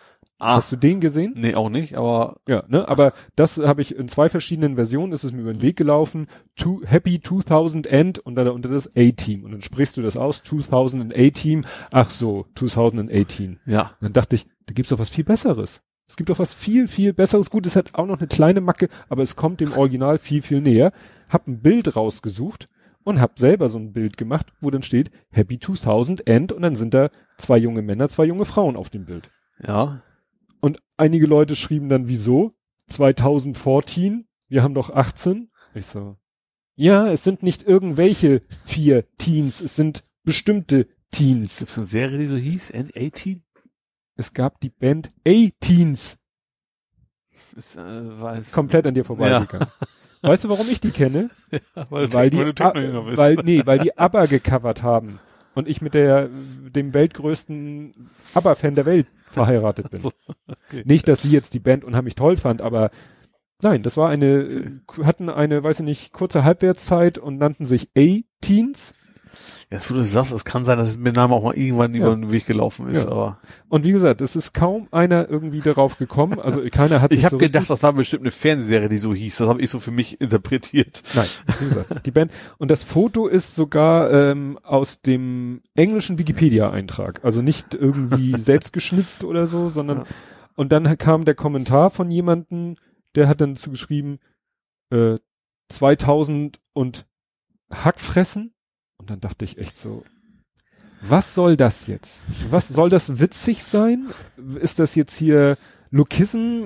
Ah, 0.42 0.56
Hast 0.56 0.72
du 0.72 0.76
den 0.76 1.00
gesehen? 1.00 1.32
nee, 1.36 1.54
auch 1.54 1.70
nicht, 1.70 1.96
aber 1.96 2.36
Ja, 2.46 2.64
ne, 2.68 2.86
aber 2.88 3.12
das 3.36 3.58
habe 3.58 3.80
ich 3.80 3.96
in 3.96 4.08
zwei 4.08 4.28
verschiedenen 4.28 4.74
Versionen, 4.74 5.12
ist 5.12 5.24
es 5.24 5.32
mir 5.32 5.40
über 5.42 5.52
den 5.52 5.62
Weg 5.62 5.76
gelaufen. 5.76 6.26
To, 6.56 6.82
Happy 6.84 7.20
2000 7.20 7.90
and 7.90 8.18
und 8.18 8.34
dann 8.34 8.48
unter 8.48 8.68
das 8.68 8.88
A-Team. 8.96 9.44
Und 9.44 9.52
dann 9.52 9.62
sprichst 9.62 9.96
du 9.96 10.02
das 10.02 10.16
aus, 10.16 10.42
2018. 10.42 11.66
Ach 11.92 12.10
so, 12.10 12.46
2018. 12.56 13.60
ja, 13.66 13.82
Und 13.82 14.02
dann 14.02 14.12
dachte 14.12 14.36
ich, 14.36 14.46
da 14.66 14.74
gibt's 14.74 14.90
doch 14.90 14.98
was 14.98 15.10
viel 15.10 15.24
Besseres. 15.24 15.82
Es 16.08 16.16
gibt 16.16 16.28
doch 16.28 16.38
was 16.38 16.52
viel, 16.52 16.88
viel 16.88 17.14
Besseres. 17.14 17.48
Gut, 17.50 17.64
es 17.66 17.76
hat 17.76 17.94
auch 17.94 18.06
noch 18.06 18.18
eine 18.18 18.26
kleine 18.28 18.60
Macke, 18.60 18.88
aber 19.08 19.22
es 19.22 19.36
kommt 19.36 19.60
dem 19.60 19.72
Original 19.72 20.18
viel, 20.18 20.42
viel 20.42 20.60
näher. 20.60 20.92
Hab 21.28 21.46
ein 21.46 21.62
Bild 21.62 21.96
rausgesucht 21.96 22.68
und 23.04 23.20
hab 23.20 23.38
selber 23.38 23.68
so 23.68 23.78
ein 23.78 23.92
Bild 23.92 24.16
gemacht, 24.16 24.52
wo 24.60 24.70
dann 24.70 24.82
steht 24.82 25.10
Happy 25.30 25.58
2000 25.58 26.28
and 26.28 26.52
und 26.52 26.62
dann 26.62 26.74
sind 26.74 26.92
da 26.92 27.10
zwei 27.38 27.56
junge 27.56 27.82
Männer, 27.82 28.08
zwei 28.08 28.24
junge 28.26 28.44
Frauen 28.44 28.76
auf 28.76 28.90
dem 28.90 29.06
Bild. 29.06 29.30
ja, 29.66 30.02
einige 31.02 31.26
Leute 31.26 31.56
schrieben 31.56 31.88
dann, 31.88 32.08
wieso? 32.08 32.50
2014? 32.88 34.26
Wir 34.48 34.62
haben 34.62 34.74
doch 34.74 34.90
18. 34.90 35.50
Ich 35.74 35.86
so, 35.86 36.16
ja, 36.74 37.10
es 37.10 37.22
sind 37.22 37.42
nicht 37.42 37.64
irgendwelche 37.64 38.42
vier 38.64 39.04
Teens, 39.18 39.60
es 39.60 39.76
sind 39.76 40.04
bestimmte 40.24 40.88
Teens. 41.10 41.58
gibt's 41.58 41.76
eine 41.76 41.86
Serie, 41.86 42.18
die 42.18 42.26
so 42.26 42.36
hieß, 42.36 42.72
18? 42.74 43.42
Es 44.16 44.32
gab 44.32 44.60
die 44.60 44.70
Band 44.70 45.10
A-Teens. 45.26 46.18
Äh. 47.76 48.40
Komplett 48.52 48.86
an 48.86 48.94
dir 48.94 49.04
vorbeigegangen. 49.04 49.68
Weißt 50.22 50.44
du, 50.44 50.48
warum 50.48 50.68
ich 50.70 50.80
die 50.80 50.92
kenne? 50.92 51.30
weil, 51.90 52.12
weil 52.12 52.30
die, 52.30 52.38
weil 52.38 52.52
du 52.52 53.16
weil, 53.16 53.34
nee, 53.44 53.62
weil 53.66 53.80
die 53.80 53.98
ABBA 53.98 54.26
gecovert 54.26 54.82
haben. 54.82 55.18
Und 55.54 55.68
ich 55.68 55.82
mit 55.82 55.94
der, 55.94 56.28
dem 56.28 56.94
weltgrößten 56.94 57.92
ABBA-Fan 58.34 58.74
der 58.74 58.86
Welt 58.86 59.08
verheiratet 59.32 59.90
bin. 59.90 60.00
So, 60.02 60.12
okay. 60.46 60.82
Nicht, 60.84 61.08
dass 61.08 61.22
sie 61.22 61.30
jetzt 61.30 61.54
die 61.54 61.60
Band 61.60 61.84
unheimlich 61.84 62.14
toll 62.14 62.36
fand, 62.36 62.62
aber 62.62 62.90
nein, 63.62 63.82
das 63.82 63.96
war 63.96 64.08
eine, 64.08 64.80
hatten 65.02 65.28
eine, 65.28 65.62
weiß 65.62 65.80
ich 65.80 65.84
nicht, 65.84 66.12
kurze 66.12 66.44
Halbwertszeit 66.44 67.18
und 67.18 67.38
nannten 67.38 67.64
sich 67.64 67.90
A-Teens. 67.96 68.94
Jetzt, 69.72 69.90
wo 69.90 69.94
du 69.94 70.04
sagst, 70.04 70.32
es 70.32 70.44
kann 70.44 70.64
sein, 70.64 70.76
dass 70.76 70.98
mir 70.98 71.12
Name 71.12 71.34
auch 71.34 71.42
mal 71.44 71.56
irgendwann 71.56 71.94
Ja. 71.94 72.02
über 72.06 72.14
den 72.14 72.30
Weg 72.30 72.46
gelaufen 72.46 72.88
ist, 72.88 73.04
Ja. 73.04 73.10
aber 73.10 73.38
Und 73.70 73.84
wie 73.84 73.92
gesagt, 73.92 74.20
es 74.20 74.36
ist 74.36 74.52
kaum 74.52 74.86
einer 74.90 75.30
irgendwie 75.30 75.60
darauf 75.60 75.96
gekommen. 75.96 76.38
Also 76.38 76.60
keiner 76.70 77.00
hat 77.00 77.10
ich 77.12 77.24
habe 77.24 77.32
so 77.36 77.38
gedacht, 77.38 77.70
das 77.70 77.82
war 77.82 77.92
bestimmt 77.94 78.22
eine 78.24 78.30
Fernsehserie, 78.30 78.88
die 78.90 78.98
so 78.98 79.14
hieß. 79.14 79.38
Das 79.38 79.48
habe 79.48 79.62
ich 79.62 79.70
so 79.70 79.80
für 79.80 79.90
mich 79.90 80.20
interpretiert. 80.20 81.02
Nein, 81.14 81.26
wie 81.60 81.68
gesagt, 81.70 82.06
die 82.06 82.10
Band. 82.10 82.32
Und 82.58 82.70
das 82.70 82.84
Foto 82.84 83.26
ist 83.26 83.56
sogar 83.56 84.10
ähm, 84.12 84.58
aus 84.62 85.00
dem 85.00 85.62
englischen 85.74 86.18
Wikipedia-Eintrag. 86.18 87.24
Also 87.24 87.40
nicht 87.40 87.74
irgendwie 87.74 88.36
selbst 88.38 88.72
geschnitzt 88.74 89.24
oder 89.24 89.46
so, 89.46 89.70
sondern 89.70 89.98
Ja. 90.00 90.04
und 90.54 90.70
dann 90.70 90.98
kam 90.98 91.24
der 91.24 91.34
Kommentar 91.34 91.88
von 91.90 92.10
jemandem, 92.10 92.76
der 93.14 93.26
hat 93.26 93.40
dann 93.40 93.56
zugeschrieben, 93.56 94.18
äh, 94.90 95.16
2000 95.70 96.60
und 96.74 97.06
Hackfressen. 97.72 98.51
Und 99.02 99.10
dann 99.10 99.20
dachte 99.20 99.44
ich 99.44 99.58
echt 99.58 99.76
so, 99.76 100.04
was 101.00 101.34
soll 101.34 101.56
das 101.56 101.88
jetzt? 101.88 102.22
Was 102.50 102.68
soll 102.68 102.88
das 102.88 103.18
witzig 103.18 103.64
sein? 103.64 104.06
Ist 104.60 104.78
das 104.78 104.94
jetzt 104.94 105.16
hier 105.16 105.58
Lokism? 105.90 106.62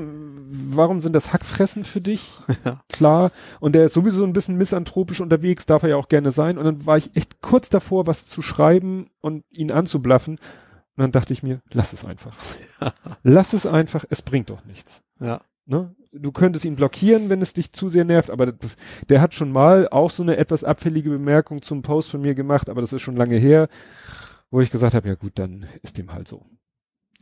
Warum 0.50 1.00
sind 1.00 1.14
das 1.14 1.32
Hackfressen 1.32 1.84
für 1.84 2.02
dich? 2.02 2.30
Ja. 2.64 2.82
Klar. 2.90 3.32
Und 3.58 3.74
der 3.74 3.86
ist 3.86 3.94
sowieso 3.94 4.24
ein 4.24 4.34
bisschen 4.34 4.56
misanthropisch 4.56 5.22
unterwegs, 5.22 5.64
darf 5.64 5.82
er 5.82 5.88
ja 5.90 5.96
auch 5.96 6.08
gerne 6.08 6.30
sein. 6.30 6.58
Und 6.58 6.64
dann 6.66 6.84
war 6.84 6.98
ich 6.98 7.16
echt 7.16 7.40
kurz 7.40 7.70
davor, 7.70 8.06
was 8.06 8.26
zu 8.26 8.42
schreiben 8.42 9.08
und 9.22 9.44
ihn 9.50 9.72
anzublaffen. 9.72 10.34
Und 10.34 11.02
dann 11.02 11.12
dachte 11.12 11.32
ich 11.32 11.42
mir, 11.42 11.62
lass 11.72 11.94
es 11.94 12.04
einfach. 12.04 12.36
Lass 13.22 13.54
es 13.54 13.64
einfach, 13.64 14.04
es 14.10 14.20
bringt 14.20 14.50
doch 14.50 14.64
nichts. 14.66 15.02
Ja. 15.20 15.40
Ne? 15.66 15.94
Du 16.12 16.32
könntest 16.32 16.64
ihn 16.64 16.76
blockieren, 16.76 17.28
wenn 17.28 17.42
es 17.42 17.52
dich 17.52 17.72
zu 17.72 17.88
sehr 17.88 18.04
nervt, 18.04 18.30
aber 18.30 18.54
der 19.08 19.20
hat 19.20 19.34
schon 19.34 19.52
mal 19.52 19.88
auch 19.88 20.10
so 20.10 20.22
eine 20.22 20.36
etwas 20.36 20.64
abfällige 20.64 21.10
Bemerkung 21.10 21.60
zum 21.60 21.82
Post 21.82 22.10
von 22.10 22.22
mir 22.22 22.34
gemacht, 22.34 22.68
aber 22.68 22.80
das 22.80 22.92
ist 22.92 23.02
schon 23.02 23.16
lange 23.16 23.36
her, 23.36 23.68
wo 24.50 24.60
ich 24.60 24.70
gesagt 24.70 24.94
habe, 24.94 25.08
ja 25.08 25.14
gut, 25.14 25.32
dann 25.34 25.66
ist 25.82 25.98
dem 25.98 26.12
halt 26.12 26.28
so. 26.28 26.46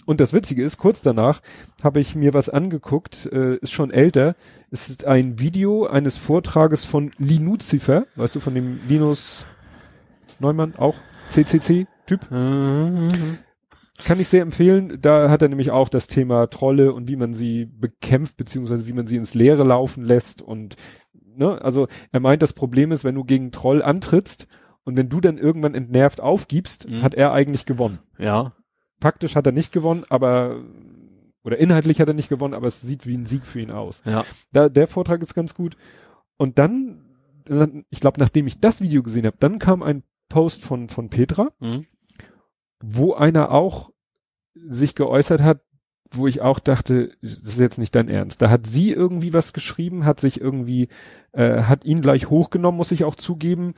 Und 0.07 0.21
das 0.21 0.35
Witzige 0.35 0.63
ist, 0.63 0.77
kurz 0.77 1.01
danach 1.01 1.41
habe 1.83 2.01
ich 2.01 2.15
mir 2.15 2.35
was 2.35 2.51
angeguckt, 2.51 3.27
äh, 3.33 3.57
ist 3.57 3.73
schon 3.73 3.91
älter. 3.91 4.37
Es 4.71 4.91
ist 4.91 5.07
ein 5.07 5.39
Video 5.41 5.87
eines 5.87 6.19
Vortrages 6.19 6.85
von 6.85 7.13
Linuzifer, 7.17 8.07
weißt 8.17 8.35
du, 8.35 8.41
von 8.41 8.55
dem 8.55 8.81
Linus 8.87 9.47
Neumann, 10.39 10.75
auch 10.77 10.97
CCC-Typ. 11.31 12.31
Mhm. 12.31 13.39
Kann 13.99 14.19
ich 14.21 14.29
sehr 14.29 14.43
empfehlen. 14.43 14.99
Da 15.01 15.31
hat 15.31 15.43
er 15.43 15.49
nämlich 15.49 15.71
auch 15.71 15.89
das 15.89 16.07
Thema 16.09 16.49
Trolle 16.49 16.93
und 16.93 17.09
wie 17.09 17.17
man 17.17 17.33
sie 17.33 17.67
bekämpft, 17.67 18.37
beziehungsweise 18.37 18.87
wie 18.87 18.93
man 18.93 19.07
sie 19.07 19.17
ins 19.17 19.35
Leere 19.35 19.63
laufen 19.63 20.03
lässt. 20.05 20.43
Und 20.43 20.77
ne, 21.37 21.63
also 21.63 21.87
er 22.11 22.21
meint, 22.21 22.43
das 22.43 22.53
Problem 22.55 22.91
ist, 22.93 23.05
wenn 23.05 23.15
du 23.15 23.23
gegen 23.25 23.53
Troll 23.53 23.83
antrittst 23.83 24.49
und 24.83 24.97
wenn 24.97 25.09
du 25.09 25.21
dann 25.21 25.39
irgendwann 25.39 25.75
entnervt 25.75 26.21
aufgibst, 26.21 26.89
Mhm. 26.89 27.03
hat 27.03 27.15
er 27.15 27.33
eigentlich 27.33 27.67
gewonnen. 27.67 28.01
Ja. 28.19 28.53
Faktisch 29.01 29.37
hat 29.37 29.47
er 29.47 29.53
nicht 29.53 29.73
gewonnen, 29.73 30.05
aber 30.09 30.61
oder 31.45 31.59
inhaltlich 31.59 32.01
hat 32.01 32.09
er 32.09 32.15
nicht 32.15 32.31
gewonnen, 32.31 32.55
aber 32.55 32.67
es 32.67 32.81
sieht 32.81 33.07
wie 33.07 33.17
ein 33.17 33.27
Sieg 33.27 33.45
für 33.45 33.61
ihn 33.61 33.71
aus. 33.71 34.03
Ja. 34.07 34.25
Da, 34.53 34.69
der 34.71 34.87
Vortrag 34.87 35.21
ist 35.23 35.35
ganz 35.35 35.55
gut. 35.55 35.77
Und 36.37 36.59
dann, 36.59 37.03
dann 37.45 37.85
ich 37.91 38.01
glaube, 38.01 38.19
nachdem 38.19 38.47
ich 38.47 38.61
das 38.61 38.81
Video 38.81 39.03
gesehen 39.03 39.27
habe, 39.27 39.37
dann 39.39 39.59
kam 39.59 39.83
ein 39.83 40.03
Post 40.31 40.63
von, 40.65 40.89
von 40.89 41.11
Petra, 41.11 41.51
Mhm. 41.61 41.87
Wo 42.87 43.15
einer 43.15 43.51
auch 43.51 43.91
sich 44.55 44.95
geäußert 44.95 45.41
hat, 45.43 45.61
wo 46.11 46.27
ich 46.27 46.43
auch 46.43 46.59
dachte, 46.61 47.13
das 47.23 47.33
ist 47.33 47.59
jetzt 47.59 47.79
nicht 47.79 47.95
dein 47.95 48.09
Ernst. 48.09 48.41
Da 48.43 48.51
hat 48.51 48.67
sie 48.67 48.93
irgendwie 48.93 49.33
was 49.33 49.53
geschrieben, 49.53 50.05
hat 50.05 50.21
sich 50.21 50.41
irgendwie, 50.41 50.89
äh, 51.33 51.63
hat 51.63 51.85
ihn 51.85 52.01
gleich 52.01 52.31
hochgenommen, 52.31 52.77
muss 52.77 52.93
ich 52.93 53.05
auch 53.05 53.17
zugeben, 53.17 53.75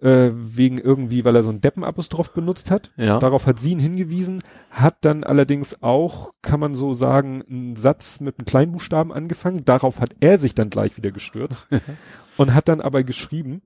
äh, 0.00 0.30
wegen 0.34 0.78
irgendwie, 0.78 1.24
weil 1.24 1.36
er 1.36 1.42
so 1.42 1.50
einen 1.50 1.60
Deppenapostroph 1.60 2.32
benutzt 2.34 2.70
hat. 2.70 2.92
Ja. 2.96 3.18
Darauf 3.18 3.46
hat 3.46 3.58
sie 3.58 3.72
ihn 3.72 3.78
hingewiesen, 3.78 4.42
hat 4.70 4.96
dann 5.00 5.24
allerdings 5.24 5.82
auch, 5.82 6.32
kann 6.42 6.60
man 6.60 6.74
so 6.74 6.92
sagen, 6.92 7.42
einen 7.48 7.76
Satz 7.76 8.20
mit 8.20 8.38
einem 8.38 8.46
Kleinbuchstaben 8.46 9.12
angefangen. 9.12 9.64
Darauf 9.64 10.00
hat 10.00 10.14
er 10.20 10.38
sich 10.38 10.54
dann 10.54 10.70
gleich 10.70 10.96
wieder 10.96 11.10
gestürzt 11.10 11.68
und 12.36 12.54
hat 12.54 12.68
dann 12.68 12.80
aber 12.80 13.02
geschrieben, 13.02 13.62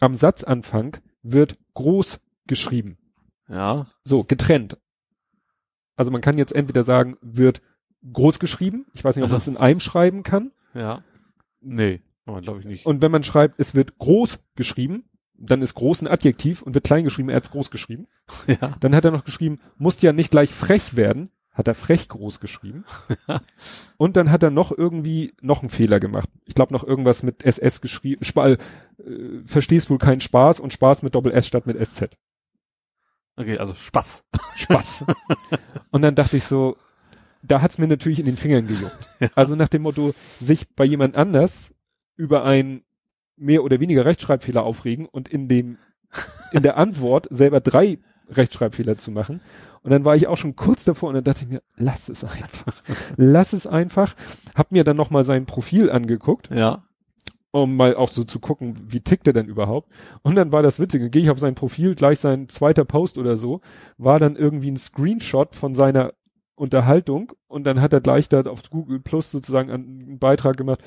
am 0.00 0.14
Satzanfang 0.14 0.98
wird 1.22 1.58
groß 1.74 2.20
geschrieben. 2.46 2.98
Ja. 3.48 3.86
So, 4.04 4.24
getrennt. 4.24 4.78
Also 5.96 6.10
man 6.10 6.20
kann 6.20 6.38
jetzt 6.38 6.52
entweder 6.52 6.84
sagen, 6.84 7.16
wird 7.20 7.60
groß 8.12 8.38
geschrieben. 8.38 8.86
Ich 8.94 9.04
weiß 9.04 9.16
nicht, 9.16 9.24
ob 9.24 9.30
man 9.30 9.40
es 9.40 9.48
in 9.48 9.56
einem 9.56 9.80
schreiben 9.80 10.22
kann. 10.22 10.52
Ja. 10.74 11.02
Nee, 11.60 12.00
aber 12.24 12.40
glaube 12.40 12.60
ich 12.60 12.66
nicht. 12.66 12.86
Und 12.86 13.02
wenn 13.02 13.10
man 13.10 13.24
schreibt, 13.24 13.58
es 13.58 13.74
wird 13.74 13.98
groß 13.98 14.38
geschrieben, 14.54 15.04
dann 15.34 15.62
ist 15.62 15.74
groß 15.74 16.02
ein 16.02 16.08
Adjektiv 16.08 16.62
und 16.62 16.74
wird 16.74 16.84
klein 16.84 17.04
geschrieben, 17.04 17.30
er 17.30 17.36
hat 17.36 17.50
groß 17.50 17.70
geschrieben. 17.70 18.06
ja. 18.46 18.76
Dann 18.80 18.94
hat 18.94 19.04
er 19.04 19.10
noch 19.10 19.24
geschrieben, 19.24 19.60
muss 19.76 20.02
ja 20.02 20.12
nicht 20.12 20.30
gleich 20.30 20.50
frech 20.50 20.94
werden, 20.96 21.30
hat 21.52 21.68
er 21.68 21.74
frech 21.74 22.08
groß 22.08 22.40
geschrieben. 22.40 22.84
und 23.96 24.16
dann 24.16 24.30
hat 24.30 24.42
er 24.42 24.50
noch 24.50 24.70
irgendwie 24.76 25.34
noch 25.40 25.60
einen 25.60 25.70
Fehler 25.70 26.00
gemacht. 26.00 26.28
Ich 26.44 26.54
glaube 26.54 26.72
noch 26.72 26.84
irgendwas 26.84 27.22
mit 27.22 27.44
SS 27.44 27.80
geschrieben. 27.80 28.22
Äh, 28.24 28.56
verstehst 29.44 29.90
wohl 29.90 29.98
keinen 29.98 30.20
Spaß 30.20 30.60
und 30.60 30.72
Spaß 30.72 31.02
mit 31.02 31.14
Doppel 31.14 31.32
S 31.32 31.46
statt 31.46 31.66
mit 31.66 31.84
SZ. 31.84 32.10
Okay, 33.38 33.56
also 33.56 33.74
Spaß. 33.74 34.24
Spaß. 34.56 35.04
und 35.90 36.02
dann 36.02 36.14
dachte 36.14 36.36
ich 36.36 36.44
so, 36.44 36.76
da 37.42 37.62
hat's 37.62 37.78
mir 37.78 37.86
natürlich 37.86 38.18
in 38.18 38.26
den 38.26 38.36
Fingern 38.36 38.66
gejuckt. 38.66 38.98
Also 39.34 39.54
nach 39.54 39.68
dem 39.68 39.82
Motto, 39.82 40.12
sich 40.40 40.68
bei 40.74 40.84
jemand 40.84 41.16
anders 41.16 41.72
über 42.16 42.44
einen 42.44 42.82
mehr 43.36 43.62
oder 43.62 43.78
weniger 43.78 44.04
Rechtschreibfehler 44.04 44.64
aufregen 44.64 45.06
und 45.06 45.28
in 45.28 45.46
dem, 45.48 45.78
in 46.52 46.62
der 46.62 46.76
Antwort 46.76 47.28
selber 47.30 47.60
drei 47.60 47.98
Rechtschreibfehler 48.30 48.98
zu 48.98 49.12
machen. 49.12 49.40
Und 49.82 49.92
dann 49.92 50.04
war 50.04 50.16
ich 50.16 50.26
auch 50.26 50.36
schon 50.36 50.56
kurz 50.56 50.84
davor 50.84 51.08
und 51.10 51.14
dann 51.14 51.24
dachte 51.24 51.44
ich 51.44 51.48
mir, 51.48 51.62
lass 51.76 52.08
es 52.08 52.24
einfach. 52.24 52.74
lass 53.16 53.52
es 53.52 53.66
einfach. 53.66 54.16
Hab 54.56 54.72
mir 54.72 54.82
dann 54.82 54.96
nochmal 54.96 55.24
sein 55.24 55.46
Profil 55.46 55.90
angeguckt 55.90 56.50
Ja. 56.52 56.82
Um 57.50 57.76
mal 57.76 57.96
auch 57.96 58.10
so 58.10 58.24
zu 58.24 58.40
gucken, 58.40 58.76
wie 58.86 59.00
tickt 59.00 59.26
er 59.26 59.32
denn 59.32 59.46
überhaupt. 59.46 59.90
Und 60.22 60.34
dann 60.34 60.52
war 60.52 60.62
das 60.62 60.80
Witzige, 60.80 61.10
gehe 61.10 61.22
ich 61.22 61.30
auf 61.30 61.38
sein 61.38 61.54
Profil, 61.54 61.94
gleich 61.94 62.20
sein 62.20 62.48
zweiter 62.48 62.84
Post 62.84 63.18
oder 63.18 63.36
so, 63.36 63.60
war 63.96 64.18
dann 64.18 64.36
irgendwie 64.36 64.70
ein 64.70 64.76
Screenshot 64.76 65.54
von 65.54 65.74
seiner 65.74 66.12
Unterhaltung 66.58 67.32
und 67.46 67.64
dann 67.64 67.80
hat 67.80 67.92
er 67.92 68.00
gleich 68.00 68.28
da 68.28 68.42
auf 68.42 68.62
Google 68.70 69.00
Plus 69.00 69.30
sozusagen 69.30 69.70
einen 69.70 70.18
Beitrag 70.18 70.56
gemacht, 70.56 70.80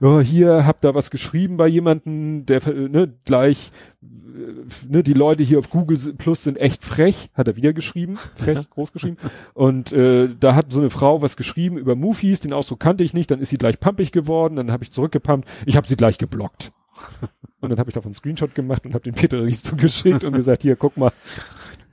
ja, 0.00 0.20
hier 0.20 0.66
habt 0.66 0.84
da 0.84 0.94
was 0.94 1.10
geschrieben 1.10 1.56
bei 1.56 1.66
jemanden, 1.66 2.46
der 2.46 2.66
ne, 2.66 3.12
gleich 3.24 3.72
äh, 4.02 4.86
ne, 4.88 5.02
die 5.02 5.12
Leute 5.12 5.42
hier 5.42 5.58
auf 5.58 5.70
Google 5.70 5.98
Plus 6.14 6.44
sind 6.44 6.56
echt 6.56 6.84
frech, 6.84 7.30
hat 7.34 7.48
er 7.48 7.56
wieder 7.56 7.72
geschrieben, 7.72 8.16
frech, 8.16 8.70
groß 8.70 8.92
geschrieben. 8.92 9.16
Und 9.54 9.92
äh, 9.92 10.28
da 10.38 10.54
hat 10.54 10.72
so 10.72 10.80
eine 10.80 10.90
Frau 10.90 11.20
was 11.20 11.36
geschrieben 11.36 11.78
über 11.78 11.96
Movies, 11.96 12.40
den 12.40 12.52
Ausdruck 12.52 12.80
kannte 12.80 13.04
ich 13.04 13.14
nicht, 13.14 13.30
dann 13.30 13.40
ist 13.40 13.50
sie 13.50 13.58
gleich 13.58 13.80
pumpig 13.80 14.12
geworden, 14.12 14.56
dann 14.56 14.70
habe 14.70 14.84
ich 14.84 14.92
zurückgepumpt, 14.92 15.48
ich 15.66 15.76
habe 15.76 15.88
sie 15.88 15.96
gleich 15.96 16.18
geblockt. 16.18 16.72
Und 17.60 17.70
dann 17.70 17.78
habe 17.78 17.90
ich 17.90 17.94
davon 17.94 18.10
einen 18.10 18.14
Screenshot 18.14 18.54
gemacht 18.54 18.84
und 18.84 18.94
habe 18.94 19.02
den 19.02 19.14
Peter 19.14 19.42
Ries 19.42 19.64
zugeschickt 19.64 20.22
und 20.22 20.32
gesagt, 20.32 20.62
hier, 20.62 20.76
guck 20.76 20.96
mal, 20.96 21.10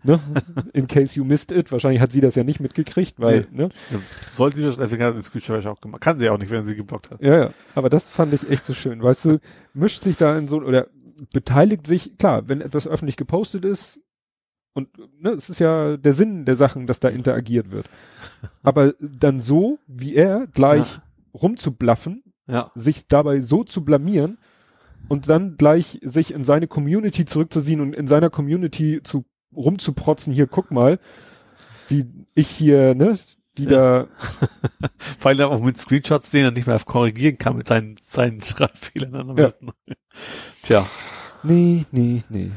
ne, 0.06 0.20
in 0.74 0.88
case 0.88 1.16
you 1.18 1.26
missed 1.26 1.52
it. 1.52 1.72
Wahrscheinlich 1.72 2.02
hat 2.02 2.12
sie 2.12 2.22
das 2.22 2.36
ja 2.36 2.44
nicht 2.44 2.60
mitgekriegt, 2.60 3.20
weil, 3.20 3.48
ne, 3.52 3.70
Sollte 4.34 4.58
sie 4.58 4.64
das, 4.64 4.78
deswegen 4.78 5.04
hat 5.04 5.14
sie 5.16 5.20
den 5.22 5.24
Screenshot 5.24 5.66
auch 5.66 5.82
gemacht. 5.82 6.02
Kann 6.02 6.20
sie 6.20 6.30
auch 6.30 6.38
nicht, 6.38 6.52
wenn 6.52 6.66
sie 6.66 6.76
geblockt 6.76 7.12
hat. 7.12 7.22
ja, 7.22 7.38
ja. 7.38 7.50
Aber 7.76 7.90
das 7.90 8.10
fand 8.12 8.34
ich 8.34 8.50
echt 8.50 8.66
so 8.66 8.74
schön, 8.74 9.02
weißt 9.02 9.26
du, 9.26 9.40
mischt 9.74 10.04
sich 10.04 10.18
da 10.18 10.38
in 10.38 10.48
so, 10.48 10.58
oder 10.58 10.88
beteiligt 11.34 11.88
sich, 11.88 12.18
klar, 12.18 12.48
wenn 12.48 12.62
etwas 12.62 12.88
öffentlich 12.88 13.18
gepostet 13.18 13.66
ist, 13.66 14.00
und 14.74 14.90
ne, 15.22 15.30
es 15.32 15.50
ist 15.50 15.60
ja 15.60 15.96
der 15.96 16.12
Sinn 16.12 16.44
der 16.44 16.56
Sachen, 16.56 16.86
dass 16.86 17.00
da 17.00 17.08
interagiert 17.08 17.72
wird. 17.72 17.90
Aber 18.64 18.94
dann 19.00 19.40
so, 19.40 19.80
wie 19.88 20.16
er, 20.16 20.48
gleich 20.48 21.00
rumzublaffen, 21.34 22.24
Ja. 22.48 22.72
sich 22.76 23.08
dabei 23.08 23.40
so 23.40 23.64
zu 23.64 23.86
blamieren 23.86 24.38
und 25.08 25.30
dann 25.30 25.56
gleich 25.56 26.00
sich 26.04 26.34
in 26.34 26.44
seine 26.44 26.68
Community 26.68 27.24
zurückzuziehen 27.24 27.80
und 27.80 27.96
in 27.96 28.08
seiner 28.08 28.30
Community 28.30 29.00
zu 29.04 29.24
rumzuprotzen, 29.56 30.34
hier 30.34 30.48
guck 30.48 30.72
mal, 30.72 31.00
wie 31.88 32.06
ich 32.34 32.48
hier, 32.50 32.96
ne, 32.96 33.18
die 33.58 33.66
da, 33.68 34.08
Vor 35.20 35.30
allem 35.30 35.42
auch 35.50 35.62
mit 35.62 35.78
Screenshots, 35.78 36.30
den 36.32 36.46
er 36.46 36.52
nicht 36.52 36.68
mehr 36.68 36.80
korrigieren 36.80 37.38
kann 37.38 37.56
mit 37.56 37.68
seinen, 37.68 37.96
seinen 38.02 38.42
Schreibfehlern 38.42 39.38
Ja. 39.38 39.54
Tja. 40.62 40.86
nee, 41.44 41.86
nee, 41.92 42.22
nee. 42.30 42.52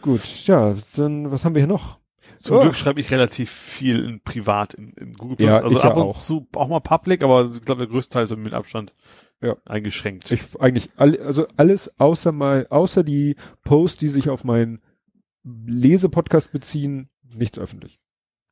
Gut, 0.00 0.24
ja, 0.46 0.74
dann, 0.96 1.30
was 1.30 1.44
haben 1.44 1.54
wir 1.54 1.60
hier 1.62 1.66
noch? 1.68 1.98
Zum 2.40 2.56
Oh. 2.56 2.60
Glück 2.60 2.76
schreibe 2.76 3.00
ich 3.00 3.10
relativ 3.10 3.50
viel 3.50 4.04
in 4.04 4.20
privat 4.20 4.74
in, 4.74 4.92
in 4.92 5.14
Google 5.14 5.36
Plus. 5.36 5.48
Ja, 5.50 5.60
also 5.60 5.76
ich 5.76 5.82
ja 5.82 5.90
ab 5.90 5.96
und 5.96 6.02
auch. 6.04 6.16
zu 6.16 6.46
auch 6.54 6.68
mal 6.68 6.80
public, 6.80 7.22
aber 7.22 7.50
ich 7.52 7.62
glaube, 7.62 7.80
der 7.80 7.88
größte 7.90 8.14
Teil 8.14 8.24
ist 8.24 8.36
mit 8.36 8.54
Abstand 8.54 8.94
Ja. 9.42 9.56
eingeschränkt. 9.66 10.30
Ich 10.30 10.42
eigentlich 10.60 10.90
alle, 10.96 11.20
also 11.20 11.46
alles 11.56 11.98
außer 11.98 12.30
mal, 12.32 12.66
außer 12.70 13.02
die 13.02 13.34
Posts, 13.64 13.98
die 13.98 14.08
sich 14.08 14.30
auf 14.30 14.44
meinen 14.44 14.80
Lesepodcast 15.66 16.52
beziehen, 16.52 17.08
nichts 17.22 17.58
öffentlich. 17.58 18.00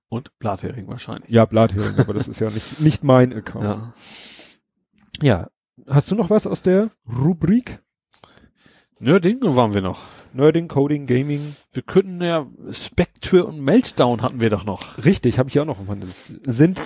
und 0.09 0.31
Blathering 0.39 0.87
wahrscheinlich. 0.89 1.31
Ja, 1.31 1.45
Blathering, 1.47 1.99
aber 1.99 2.15
das 2.15 2.29
ist 2.29 2.41
ja 2.41 2.51
nicht, 2.51 2.81
nicht 2.81 3.03
mein 3.05 3.33
Account. 3.33 3.65
Ja. 3.65 3.95
Ja. 5.23 5.51
Hast 5.89 6.11
du 6.11 6.15
noch 6.15 6.31
was 6.31 6.47
aus 6.47 6.63
der 6.63 6.91
Rubrik? 7.07 7.83
Nerding 8.99 9.41
waren 9.43 9.75
wir 9.75 9.83
noch. 9.83 10.05
Nerding, 10.33 10.69
Coding, 10.69 11.07
Gaming. 11.07 11.55
Wir 11.73 11.83
könnten 11.83 12.23
ja 12.23 12.47
Spectre 12.73 13.45
und 13.45 13.61
Meltdown 13.61 14.23
hatten 14.23 14.41
wir 14.41 14.49
doch 14.49 14.65
noch. 14.65 15.05
Richtig, 15.05 15.39
habe 15.39 15.51
ich 15.51 15.61
auch 15.61 15.67
noch 15.67 15.79
Liste. 15.97 16.41
Sind 16.45 16.81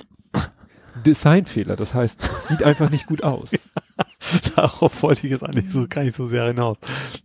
Designfehler, 1.05 1.77
das 1.77 1.93
heißt, 1.93 2.21
es 2.23 2.47
sieht 2.49 2.63
einfach 2.63 2.89
nicht 2.89 3.07
gut 3.07 3.23
aus. 3.23 3.51
Darauf 4.55 5.03
wollte 5.03 5.25
ich 5.25 5.31
jetzt 5.31 5.43
eigentlich 5.43 5.69
so 5.69 5.85
gar 5.87 6.03
nicht 6.03 6.15
so 6.15 6.25
sehr 6.25 6.45
hinaus. 6.45 6.77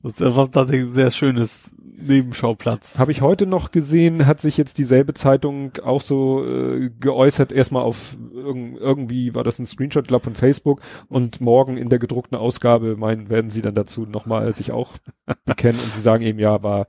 Das 0.02 0.20
war 0.20 0.50
tatsächlich 0.50 0.88
ein 0.88 0.92
sehr 0.92 1.10
schönes 1.10 1.74
Nebenschauplatz. 1.98 2.98
Habe 2.98 3.12
ich 3.12 3.20
heute 3.20 3.46
noch 3.46 3.70
gesehen, 3.70 4.26
hat 4.26 4.40
sich 4.40 4.56
jetzt 4.56 4.78
dieselbe 4.78 5.14
Zeitung 5.14 5.72
auch 5.82 6.00
so 6.00 6.44
äh, 6.44 6.90
geäußert, 7.00 7.52
erstmal 7.52 7.82
auf 7.82 8.16
irg 8.34 8.56
irgendwie 8.78 9.34
war 9.34 9.44
das 9.44 9.58
ein 9.58 9.66
Screenshot, 9.66 10.08
glaube 10.08 10.24
von 10.24 10.34
Facebook 10.34 10.80
und 11.08 11.40
morgen 11.40 11.76
in 11.76 11.88
der 11.88 11.98
gedruckten 11.98 12.38
Ausgabe 12.38 12.96
meinen, 12.96 13.28
werden 13.30 13.50
sie 13.50 13.62
dann 13.62 13.74
dazu 13.74 14.06
nochmal 14.06 14.54
sich 14.54 14.72
auch 14.72 14.92
bekennen 15.44 15.80
und 15.80 15.92
sie 15.92 16.00
sagen 16.00 16.22
eben, 16.22 16.38
ja, 16.38 16.62
war, 16.62 16.86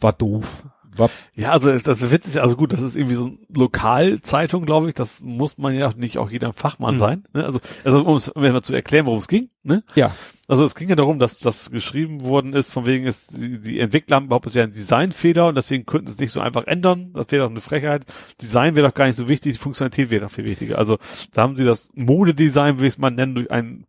war 0.00 0.12
doof. 0.12 0.66
War 0.96 1.10
Ja, 1.34 1.52
also 1.52 1.70
das 1.78 2.10
Witz 2.10 2.26
ist 2.26 2.36
ja, 2.36 2.42
also 2.42 2.56
gut, 2.56 2.72
das 2.72 2.82
ist 2.82 2.96
irgendwie 2.96 3.14
so 3.14 3.26
eine 3.26 3.38
Lokalzeitung, 3.54 4.64
glaube 4.64 4.88
ich, 4.88 4.94
das 4.94 5.22
muss 5.22 5.58
man 5.58 5.74
ja 5.74 5.90
nicht 5.96 6.18
auch 6.18 6.30
jeder 6.30 6.52
Fachmann 6.52 6.94
Mhm. 6.94 6.98
sein. 6.98 7.24
Ne? 7.32 7.44
Also, 7.44 7.60
also 7.84 8.04
um 8.04 8.16
es 8.16 8.28
um 8.28 8.42
mal 8.42 8.62
zu 8.62 8.74
erklären, 8.74 9.06
worum 9.06 9.18
es 9.18 9.28
ging, 9.28 9.48
ne? 9.62 9.82
ja, 9.94 10.14
Also 10.48 10.64
es 10.64 10.74
ging 10.74 10.88
ja 10.88 10.96
darum, 10.96 11.18
dass 11.18 11.38
das 11.38 11.70
geschrieben 11.70 12.22
worden 12.22 12.52
ist, 12.52 12.70
von 12.72 12.86
wegen 12.86 13.06
ist, 13.06 13.36
die, 13.36 13.60
die 13.60 13.80
Entwickler 13.80 14.16
haben 14.16 14.28
behauptet, 14.28 14.50
es 14.52 14.56
wäre 14.56 14.66
ein 14.68 14.72
Designfehler 14.72 15.48
und 15.48 15.56
deswegen 15.56 15.86
könnten 15.86 16.06
sie 16.08 16.14
es 16.14 16.20
nicht 16.20 16.32
so 16.32 16.40
einfach 16.40 16.66
ändern. 16.66 17.10
Das 17.14 17.26
wäre 17.30 17.44
doch 17.44 17.50
eine 17.50 17.60
Frechheit. 17.60 18.04
Design 18.40 18.76
wäre 18.76 18.88
doch 18.88 18.94
gar 18.94 19.06
nicht 19.06 19.16
so 19.16 19.28
wichtig, 19.28 19.54
die 19.54 19.58
Funktionalität 19.58 20.10
wäre 20.10 20.24
doch 20.24 20.30
viel 20.30 20.46
wichtiger. 20.48 20.78
Also 20.78 20.98
da 21.32 21.42
haben 21.42 21.56
sie 21.56 21.64
das 21.64 21.90
Modedesign, 21.94 22.80
wie 22.80 22.86
es 22.86 22.98
man 22.98 23.14
nennen, 23.14 23.34
durch 23.34 23.50
ein 23.50 23.84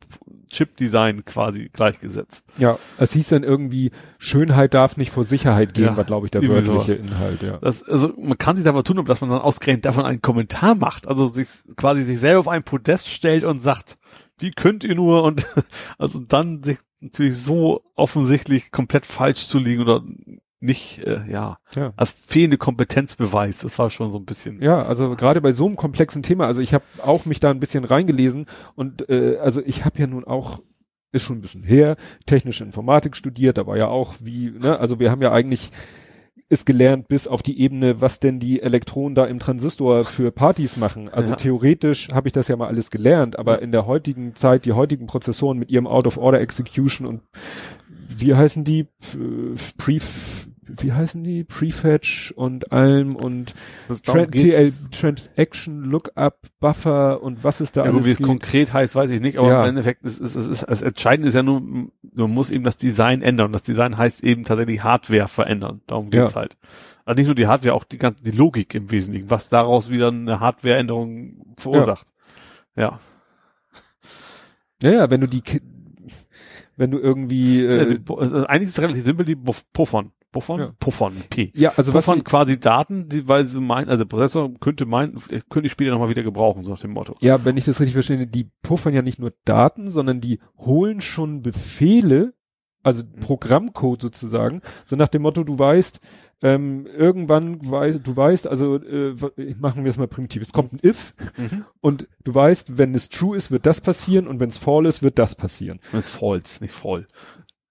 Chip-Design 0.47 1.25
quasi 1.25 1.69
gleichgesetzt. 1.71 2.45
ja, 2.57 2.77
es 2.97 3.13
hieß 3.13 3.29
dann 3.29 3.43
irgendwie, 3.43 3.91
Schönheit 4.17 4.73
darf 4.73 4.97
nicht 4.97 5.11
vor 5.11 5.23
Sicherheit 5.23 5.73
gehen, 5.73 5.85
Ja, 5.85 5.97
war 5.97 6.03
glaube 6.03 6.27
ich 6.27 6.31
der 6.31 6.41
wörtliche 6.47 6.93
Inhalt, 6.93 7.41
ja. 7.41 7.57
Das, 7.57 7.83
also 7.83 8.13
man 8.17 8.37
kann 8.37 8.55
sich 8.55 8.65
davon 8.65 8.83
tun, 8.83 9.03
dass 9.05 9.21
man 9.21 9.29
dann 9.29 9.41
ausgerechnet 9.41 9.85
davon 9.85 10.05
einen 10.05 10.21
Kommentar 10.21 10.75
macht, 10.75 11.07
also 11.07 11.27
sich 11.29 11.47
quasi 11.75 12.03
sich 12.03 12.19
selber 12.19 12.39
auf 12.39 12.47
ein 12.47 12.63
Podest 12.63 13.09
stellt 13.09 13.43
und 13.43 13.61
sagt, 13.61 13.95
wie 14.39 14.51
könnt 14.51 14.83
ihr 14.83 14.95
nur 14.95 15.23
und 15.23 15.47
also 15.97 16.19
dann 16.19 16.63
sich 16.63 16.77
natürlich 16.99 17.37
so 17.37 17.83
offensichtlich 17.95 18.71
komplett 18.71 19.05
falsch 19.05 19.47
zu 19.47 19.59
liegen 19.59 19.81
oder 19.81 20.03
nicht, 20.59 21.03
äh, 21.05 21.19
ja, 21.29 21.57
Ja. 21.75 21.93
als 21.97 22.11
fehlende 22.11 22.57
Kompetenz 22.57 23.15
beweist. 23.15 23.63
Das 23.63 23.77
war 23.77 23.89
schon 23.89 24.11
so 24.11 24.17
ein 24.17 24.25
bisschen. 24.25 24.61
Ja, 24.61 24.83
also 24.83 25.15
gerade 25.15 25.39
bei 25.41 25.53
so 25.53 25.65
einem 25.67 25.75
komplexen 25.75 26.23
Thema, 26.23 26.47
also 26.47 26.61
ich 26.61 26.73
habe 26.73 26.83
auch 27.03 27.25
mich 27.25 27.39
da 27.39 27.51
ein 27.51 27.59
bisschen 27.59 27.83
reingelesen 27.83 28.45
und 28.75 29.07
äh, 29.09 29.37
also 29.37 29.61
ich 29.63 29.85
habe 29.85 29.99
ja 29.99 30.07
nun 30.07 30.23
auch 30.25 30.59
ist 31.13 31.23
schon 31.23 31.37
ein 31.37 31.41
bisschen 31.41 31.63
her, 31.63 31.95
technische 32.25 32.63
Informatik 32.65 33.15
studiert, 33.15 33.57
da 33.57 33.65
war 33.65 33.77
ja 33.77 33.87
auch 33.87 34.15
wie, 34.19 34.51
ne, 34.51 34.77
also 34.77 34.99
wir 34.99 35.09
haben 35.09 35.21
ja 35.21 35.31
eigentlich 35.31 35.71
ist 36.49 36.65
gelernt 36.65 37.07
bis 37.09 37.27
auf 37.27 37.43
die 37.43 37.59
Ebene, 37.59 37.99
was 37.99 38.19
denn 38.21 38.39
die 38.39 38.61
Elektronen 38.61 39.15
da 39.15 39.25
im 39.25 39.37
Transistor 39.39 40.05
für 40.05 40.31
Partys 40.31 40.77
machen. 40.77 41.09
Also 41.09 41.31
Ja. 41.31 41.35
theoretisch 41.35 42.07
habe 42.13 42.29
ich 42.29 42.33
das 42.33 42.47
ja 42.47 42.55
mal 42.55 42.67
alles 42.67 42.89
gelernt, 42.89 43.37
aber 43.37 43.61
in 43.61 43.71
der 43.73 43.85
heutigen 43.85 44.33
Zeit, 44.33 44.63
die 44.65 44.71
heutigen 44.73 45.07
Prozessoren 45.07 45.57
mit 45.57 45.71
ihrem 45.71 45.87
Out-of-Order-Execution 45.87 47.05
und 47.05 47.21
wie 48.07 48.35
heißen 48.35 48.63
die? 48.63 48.83
P- 48.85 49.55
Pre, 49.77 49.97
wie 50.69 50.91
heißen 50.93 51.23
die? 51.23 51.43
Prefetch 51.43 52.31
und 52.35 52.71
allem 52.71 53.15
und 53.15 53.53
TL, 54.03 54.71
Transaction 54.91 55.83
Lookup 55.83 56.47
Buffer 56.59 57.21
und 57.23 57.43
was 57.43 57.61
ist 57.61 57.77
da 57.77 57.85
ja, 57.85 57.91
gut, 57.91 58.01
wie 58.05 58.09
alles 58.09 58.19
es 58.19 58.25
konkret 58.25 58.73
heißt, 58.73 58.95
weiß 58.95 59.09
ich 59.11 59.21
nicht, 59.21 59.37
aber 59.37 59.49
Ja. 59.49 59.63
im 59.63 59.69
Endeffekt 59.69 60.03
ist 60.03 60.19
es 60.19 60.35
ist, 60.35 60.47
ist, 60.47 60.61
ist, 60.63 60.69
das 60.69 60.81
Entscheidende 60.81 61.29
ist 61.29 61.35
ja 61.35 61.43
nur, 61.43 61.61
man 61.61 62.31
muss 62.31 62.49
eben 62.49 62.63
das 62.63 62.77
Design 62.77 63.21
ändern. 63.21 63.51
Das 63.53 63.63
Design 63.63 63.97
heißt 63.97 64.23
eben 64.23 64.43
tatsächlich 64.43 64.83
Hardware 64.83 65.27
verändern. 65.27 65.81
Darum 65.87 66.09
geht's 66.09 66.33
Ja. 66.33 66.41
halt. 66.41 66.57
Also 67.05 67.17
nicht 67.19 67.27
nur 67.27 67.35
die 67.35 67.47
Hardware, 67.47 67.73
auch 67.73 67.85
die 67.85 67.97
ganze 67.97 68.21
die 68.21 68.31
Logik 68.31 68.75
im 68.75 68.91
Wesentlichen, 68.91 69.29
was 69.31 69.47
daraus 69.49 69.89
wieder 69.89 70.09
eine 70.09 70.39
Hardwareänderung 70.41 71.53
verursacht. 71.57 72.07
Ja. 72.75 72.99
Ja, 74.81 74.91
ja, 74.91 75.09
wenn 75.09 75.21
du 75.21 75.27
die, 75.27 75.41
wenn 76.77 76.91
du 76.91 76.99
irgendwie, 76.99 77.65
äh, 77.65 77.99
also 78.07 78.45
eigentlich 78.45 78.69
ist 78.69 78.77
es 78.77 78.81
relativ 78.83 79.03
simpel, 79.03 79.25
die 79.25 79.35
Puffern. 79.73 80.11
Puffern? 80.31 80.59
Ja. 80.59 80.73
Puffern, 80.79 81.13
P. 81.29 81.51
ja, 81.55 81.71
also 81.77 81.93
was, 81.93 82.05
Puffern 82.05 82.19
sie- 82.19 82.23
quasi 82.23 82.59
Daten, 82.59 83.07
die, 83.07 83.27
weil 83.27 83.45
sie 83.45 83.59
meinen, 83.61 83.89
also 83.89 84.03
der 84.03 84.09
Prozessor 84.09 84.53
könnte 84.59 84.85
meinen, 84.85 85.17
könnte 85.49 85.65
ich 85.67 85.71
später 85.71 85.91
nochmal 85.91 86.09
wieder 86.09 86.21
gebrauchen, 86.23 86.63
so 86.63 86.71
nach 86.71 86.79
dem 86.79 86.91
Motto. 86.91 87.15
ja, 87.21 87.43
wenn 87.45 87.57
ich 87.57 87.65
das 87.65 87.79
richtig 87.79 87.93
verstehe, 87.93 88.27
die 88.27 88.49
puffern 88.61 88.93
ja 88.93 89.01
nicht 89.01 89.19
nur 89.19 89.33
Daten, 89.45 89.89
sondern 89.89 90.19
die 90.21 90.39
holen 90.57 91.01
schon 91.01 91.41
Befehle, 91.41 92.33
also. 92.83 93.03
Programmcode 93.21 94.01
sozusagen, 94.01 94.61
so 94.85 94.95
nach 94.95 95.07
dem 95.07 95.21
Motto, 95.23 95.43
du 95.43 95.57
weißt, 95.57 95.99
ähm, 96.43 96.85
irgendwann 96.85 97.57
weißt, 97.69 98.05
du 98.05 98.15
weißt, 98.15 98.47
also 98.47 98.75
äh, 98.75 99.15
machen 99.59 99.83
wir 99.83 99.89
es 99.89 99.97
mal 99.97 100.07
primitiv, 100.07 100.41
es 100.43 100.53
kommt 100.53 100.73
ein 100.73 100.79
if 100.83 101.13
Mhm. 101.37 101.65
und 101.81 102.07
du 102.23 102.33
weißt, 102.35 102.77
wenn 102.77 102.93
es 102.95 103.09
true 103.09 103.35
ist, 103.35 103.49
wird 103.51 103.65
das 103.65 103.81
passieren 103.81 104.27
und 104.27 104.39
wenn 104.39 104.49
es 104.49 104.57
fall 104.57 104.85
ist, 104.85 105.01
wird 105.03 105.17
das 105.19 105.35
passieren. 105.35 105.79
Wenn 105.91 106.01
es 106.01 106.09
falls, 106.15 106.61
nicht 106.61 106.73
voll. 106.73 107.05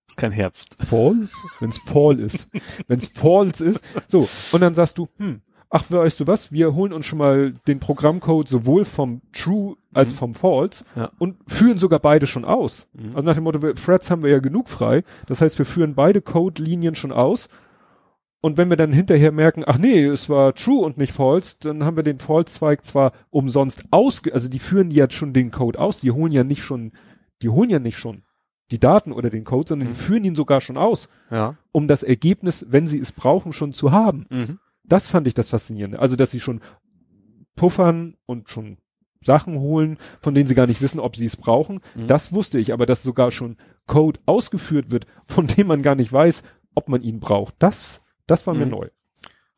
Ist 0.09 0.17
kein 0.19 0.33
Herbst. 0.33 0.77
Fall? 0.85 1.29
Wenn 1.61 1.71
es 1.71 1.79
Fall 1.79 2.21
ist. 2.21 2.49
Wenn 2.87 2.99
es 2.99 3.09
Falls 3.09 3.61
ist. 3.61 3.85
So, 4.07 4.29
und 4.53 4.61
dann 4.61 4.73
sagst 4.75 4.99
du, 4.99 5.09
hm, 5.19 5.41
ach, 5.69 5.85
weißt 5.91 6.21
du 6.21 6.27
was, 6.29 6.53
wir 6.53 6.75
holen 6.77 6.93
uns 6.93 7.07
schon 7.07 7.19
mal 7.19 7.53
den 7.67 7.81
Programmcode 7.81 8.49
sowohl 8.49 8.85
vom 8.85 9.21
True 9.33 9.77
als 9.93 10.13
Mhm. 10.13 10.17
vom 10.17 10.35
False 10.35 10.85
Ja. 10.95 11.11
und 11.19 11.37
führen 11.49 11.79
sogar 11.81 11.99
beide 11.99 12.27
schon 12.29 12.45
aus. 12.45 12.87
Mhm. 12.93 13.17
Also 13.17 13.23
nach 13.23 13.35
dem 13.35 13.45
Motto, 13.45 13.59
Threads 13.73 14.11
haben 14.11 14.23
wir 14.23 14.31
ja 14.31 14.39
genug 14.39 14.69
frei. 14.69 15.03
Das 15.27 15.41
heißt, 15.41 15.59
wir 15.59 15.67
führen 15.67 15.95
beide 15.97 16.21
Code-Linien 16.23 16.95
schon 16.95 17.11
aus. 17.13 17.49
Und 18.43 18.59
wenn 18.59 18.69
wir 18.71 18.77
dann 18.77 18.93
hinterher 18.93 19.33
merken, 19.33 19.65
ach 19.67 19.79
nee, 19.79 20.05
es 20.05 20.29
war 20.29 20.55
True 20.55 20.85
und 20.85 20.99
nicht 20.99 21.13
False, 21.13 21.57
dann 21.61 21.85
haben 21.85 21.97
wir 21.97 22.03
den 22.05 22.19
False-Zweig 22.21 22.85
zwar 22.85 23.13
umsonst 23.31 23.85
ausge, 23.91 24.33
also 24.35 24.49
die 24.49 24.59
führen 24.59 24.91
jetzt 24.91 25.15
schon 25.15 25.33
den 25.33 25.51
Code 25.51 25.79
aus, 25.79 26.01
die 26.01 26.11
holen 26.13 26.33
ja 26.33 26.45
nicht 26.45 26.63
schon, 26.63 26.93
die 27.43 27.49
holen 27.49 27.71
ja 27.71 27.79
nicht 27.79 27.97
schon 27.99 28.23
die 28.71 28.79
Daten 28.81 29.13
oder 29.13 29.31
den 29.31 29.45
Code, 29.45 29.69
sondern 29.69 29.89
Mhm. 29.89 29.93
die 29.93 29.99
führen 29.99 30.25
ihn 30.25 30.35
sogar 30.35 30.61
schon 30.61 30.77
aus 30.77 31.09
Ja. 31.31 31.57
um 31.73 31.89
das 31.89 32.03
Ergebnis, 32.03 32.67
wenn 32.69 32.87
sie 32.87 32.99
es 32.99 33.13
brauchen, 33.13 33.53
schon 33.53 33.73
zu 33.73 33.91
haben. 33.91 34.27
Mhm. 34.29 34.59
Das 34.85 35.09
fand 35.09 35.27
ich 35.27 35.35
das 35.35 35.49
Faszinierende. 35.51 35.99
Also, 35.99 36.15
dass 36.17 36.31
sie 36.31 36.41
schon 36.41 36.61
puffern 37.55 38.17
und 38.27 38.49
schon 38.49 38.79
Sachen 39.23 39.59
holen, 39.59 39.97
von 40.21 40.35
denen 40.35 40.47
sie 40.47 40.55
gar 40.55 40.67
nicht 40.67 40.83
wissen, 40.83 41.01
ob 41.01 41.17
sie 41.17 41.25
es 41.27 41.37
brauchen. 41.37 41.81
Mhm. 41.95 42.07
Das 42.07 42.33
wusste 42.33 42.59
ich, 42.59 42.73
aber 42.73 42.87
dass 42.87 43.03
sogar 43.03 43.31
schon 43.31 43.57
Code 43.87 44.21
ausgeführt 44.27 44.91
wird, 44.91 45.07
von 45.27 45.47
dem 45.47 45.67
man 45.69 45.83
gar 45.83 45.95
nicht 45.95 46.13
weiß, 46.13 46.43
ob 46.75 46.89
man 46.89 47.03
ihn 47.03 47.19
braucht. 47.19 47.55
Das, 47.59 48.03
das 48.27 48.47
war 48.47 48.55
mir 48.55 48.65
Mhm. 48.67 48.71
neu. 48.73 48.89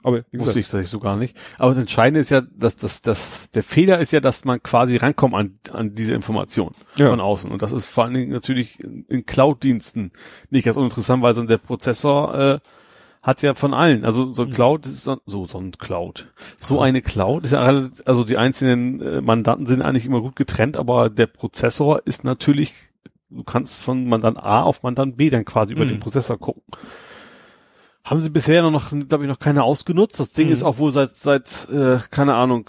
Aber 0.05 0.18
wie 0.30 0.38
Wusste 0.38 0.38
gesagt, 0.38 0.56
ich 0.58 0.64
tatsächlich 0.66 0.90
so 0.90 1.00
gar 1.00 1.16
nicht. 1.16 1.36
Aber 1.58 1.70
das 1.70 1.78
Entscheidende 1.78 2.20
ist 2.20 2.30
ja, 2.30 2.40
dass 2.40 2.76
das, 2.76 3.02
das, 3.02 3.50
der 3.50 3.64
Fehler 3.64 3.98
ist 3.98 4.12
ja, 4.12 4.20
dass 4.20 4.44
man 4.44 4.62
quasi 4.62 4.97
rankommt 4.97 5.34
an, 5.34 5.58
an 5.72 5.94
diese 5.94 6.14
Information 6.14 6.70
Ja. 6.97 7.08
von 7.10 7.20
außen. 7.20 7.50
Und 7.50 7.62
das 7.62 7.72
ist 7.72 7.86
vor 7.86 8.05
allen 8.05 8.14
Dingen 8.14 8.30
natürlich 8.30 8.78
in, 8.80 9.26
Cloud-Diensten 9.26 10.12
nicht 10.50 10.64
ganz 10.64 10.76
uninteressant, 10.76 11.22
weil 11.24 11.34
so 11.34 11.42
der 11.42 11.58
Prozessor 11.58 12.34
äh, 12.34 12.58
hat 13.22 13.42
ja 13.42 13.55
von 13.56 13.74
allen. 13.74 14.05
Also 14.05 14.32
so 14.34 14.42
ein 14.42 14.50
Mhm. 14.50 14.52
Cloud 14.52 14.86
ist 14.86 15.02
so, 15.02 15.18
so 15.26 15.58
ein 15.58 15.72
Cloud. 15.72 16.32
So 16.60 16.80
eine 16.80 17.02
Cloud 17.02 17.42
ist 17.42 17.50
ja 17.50 17.60
also 18.06 18.22
die 18.22 18.36
einzelnen 18.38 19.00
äh, 19.00 19.20
Mandanten 19.20 19.66
sind 19.66 19.82
eigentlich 19.82 20.06
immer 20.06 20.20
gut 20.20 20.36
getrennt, 20.36 20.76
aber 20.76 21.10
der 21.10 21.26
Prozessor 21.26 22.02
ist 22.06 22.22
natürlich, 22.22 22.72
du 23.30 23.42
kannst 23.42 23.82
von 23.82 24.08
Mandant 24.08 24.38
A 24.38 24.62
auf 24.62 24.84
Mandant 24.84 25.16
B 25.16 25.28
dann 25.28 25.44
quasi 25.44 25.72
über 25.74 25.84
Mhm. 25.84 25.88
den 25.88 25.98
Prozessor 25.98 26.38
gucken. 26.38 26.62
Haben 28.05 28.20
sie 28.20 28.31
bisher 28.31 28.62
noch, 28.70 28.91
glaube 29.09 29.25
ich, 29.25 29.28
noch 29.28 29.39
keine 29.39 29.62
ausgenutzt. 29.65 30.18
Das 30.18 30.33
Ding 30.33 30.47
Mhm. 30.47 30.52
ist 30.52 30.62
auch 30.62 30.78
wohl 30.78 30.91
seit, 30.93 31.15
seit, 31.15 31.68
äh, 31.70 31.99
keine 32.10 32.35
Ahnung, 32.35 32.65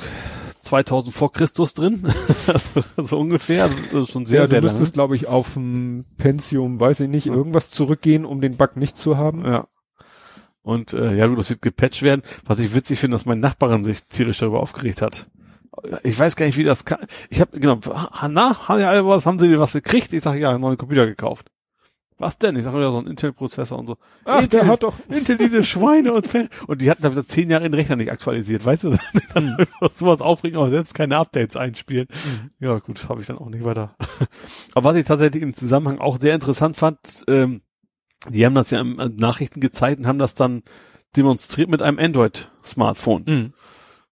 2000 0.62 1.16
vor 1.16 1.32
Christus 1.32 1.74
drin. 1.74 2.04
also, 2.48 2.84
so 2.98 3.20
ungefähr. 3.20 3.70
Das 3.92 4.02
ist 4.08 4.12
schon 4.12 4.26
sehr, 4.26 4.40
ja, 4.42 4.44
du 4.46 4.50
sehr 4.50 4.62
lange. 4.62 4.72
müsstest, 4.74 4.94
glaube 4.94 5.16
ich, 5.16 5.28
auf 5.28 5.54
dem 5.54 6.06
Pentium, 6.18 6.80
weiß 6.80 7.00
ich 7.02 7.10
nicht, 7.10 7.26
Ja. 7.28 7.34
irgendwas 7.34 7.70
zurückgehen, 7.70 8.26
um 8.26 8.42
den 8.42 8.58
Bug 8.58 8.76
nicht 8.76 8.98
zu 8.98 9.18
haben. 9.18 9.46
Ja. 9.46 9.68
Und 10.62 10.94
äh, 10.94 11.16
ja 11.16 11.28
gut, 11.28 11.40
das 11.40 11.50
wird 11.50 11.62
gepatcht 11.62 12.02
werden. 12.02 12.22
Was 12.46 12.60
ich 12.60 12.76
witzig 12.76 13.00
finde, 13.00 13.16
dass 13.16 13.26
meine 13.26 13.40
Nachbarin 13.42 13.84
sich 13.84 14.06
tierisch 14.06 14.40
darüber 14.40 14.60
aufgeregt 14.62 15.02
hat. 15.02 15.28
Ich 16.04 16.20
weiß 16.20 16.36
gar 16.36 16.46
nicht, 16.46 16.58
wie 16.58 16.64
das 16.64 16.84
kann. 16.84 17.00
Ich 17.30 17.40
habe 17.40 17.58
genau, 17.58 17.80
na, 18.30 18.68
haben 18.68 18.80
ja 18.82 19.06
was, 19.06 19.26
haben 19.26 19.40
sie 19.40 19.58
was 19.58 19.72
gekriegt? 19.72 20.12
Ich 20.12 20.22
sage 20.24 20.40
ja, 20.40 20.50
einen 20.50 20.60
neuen 20.62 20.78
Computer 20.78 21.06
gekauft. 21.08 21.48
Was 22.20 22.38
denn? 22.38 22.58
Ich 22.58 22.66
sage 22.66 22.82
ja, 22.82 22.92
so 22.92 23.00
ein 23.00 23.08
Intel-Prozessor 23.08 23.80
und 23.80 23.88
so. 23.88 23.98
Ach, 24.26 24.42
Intel, 24.42 24.60
der 24.60 24.68
hat 24.68 24.84
doch, 24.84 24.96
Intel, 25.08 25.38
diese 25.38 25.64
Schweine 25.64 26.14
und 26.14 26.28
Fer 26.28 26.50
Und 26.68 26.82
die 26.82 26.92
hatten 26.92 27.02
da 27.02 27.26
zehn 27.26 27.50
Jahre 27.50 27.64
den 27.64 27.74
Rechner 27.74 27.96
nicht 27.96 28.12
aktualisiert, 28.12 28.66
weißt 28.66 28.84
du? 28.84 28.98
dann 29.34 29.56
einfach 29.56 29.92
sowas 29.94 30.20
aufregen, 30.22 30.58
aber 30.60 30.70
selbst 30.70 30.94
keine 30.94 31.18
Updates 31.18 31.56
einspielen. 31.56 32.08
Ja, 32.60 32.78
gut, 32.80 33.08
habe 33.08 33.22
ich 33.22 33.28
dann 33.28 33.38
auch 33.38 33.50
nicht 33.50 33.64
weiter. 33.64 33.96
aber 34.76 34.90
was 34.90 34.98
ich 34.98 35.06
tatsächlich 35.06 35.42
im 35.42 35.54
Zusammenhang 35.54 36.00
auch 36.00 36.20
sehr 36.20 36.36
interessant 36.36 36.76
fand, 36.76 37.24
ähm, 37.30 37.62
die 38.28 38.46
haben 38.46 38.56
das 38.56 38.72
ja 38.72 38.82
im 38.82 39.00
äh, 39.00 39.08
Nachrichten 39.08 39.62
gezeigt 39.62 40.00
und 40.00 40.08
haben 40.08 40.20
das 40.20 40.36
dann 40.36 40.64
demonstriert 41.16 41.70
mit 41.70 41.82
einem 41.82 42.00
Android-Smartphone. 42.00 43.24
Mhm. 43.26 43.54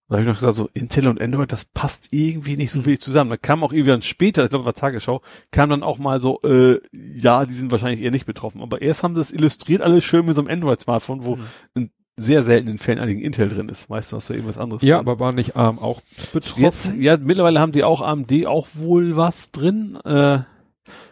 Da 0.09 0.13
habe 0.15 0.21
ich 0.21 0.27
noch 0.27 0.35
gesagt, 0.35 0.55
so 0.55 0.69
Intel 0.73 1.07
und 1.07 1.19
Android, 1.21 1.51
das 1.51 1.65
passt 1.65 2.07
irgendwie 2.11 2.55
nicht 2.55 2.71
so 2.71 2.79
wirklich 2.79 3.01
zusammen. 3.01 3.29
Da 3.29 3.35
kam 3.37 3.61
auch 3.63 3.73
irgendwann 3.73 4.01
später, 4.01 4.43
ich 4.45 4.49
glaube, 4.49 4.63
war 4.65 4.73
Tagesschau, 4.73 5.21
kam 5.51 5.69
dann 5.69 5.83
auch 5.83 5.97
mal 5.97 6.21
so, 6.21 6.39
äh, 6.43 6.79
ja, 6.93 7.45
die 7.45 7.53
sind 7.53 7.71
wahrscheinlich 7.71 8.01
eher 8.01 8.11
nicht 8.11 8.25
betroffen. 8.25 8.61
Aber 8.61 8.81
erst 8.81 9.03
haben 9.03 9.15
sie 9.15 9.21
es 9.21 9.33
illustriert, 9.33 9.81
alles 9.81 10.05
schön 10.05 10.25
mit 10.25 10.35
so 10.35 10.41
einem 10.41 10.49
Android-Smartphone, 10.49 11.25
wo 11.25 11.35
Mhm. 11.35 11.41
in 11.75 11.91
sehr 12.15 12.41
seltenen 12.41 12.77
Fällen 12.77 12.99
eigentlich 12.99 13.21
Intel 13.21 13.49
drin 13.49 13.67
ist. 13.69 13.89
Weißt 13.89 14.11
du, 14.11 14.15
hast 14.15 14.29
da 14.29 14.33
irgendwas 14.33 14.57
anderes 14.57 14.81
Ja, 14.81 14.95
drin. 14.97 15.07
aber 15.07 15.19
war 15.19 15.33
nicht 15.33 15.55
ARM 15.57 15.77
auch 15.77 16.01
betroffen? 16.33 16.63
Jetzt, 16.63 16.93
ja, 16.97 17.17
mittlerweile 17.17 17.59
haben 17.59 17.73
die 17.73 17.83
auch 17.83 18.01
AMD 18.01 18.45
auch 18.47 18.67
wohl 18.75 19.17
was 19.17 19.51
drin. 19.51 19.99
Äh, 20.05 20.39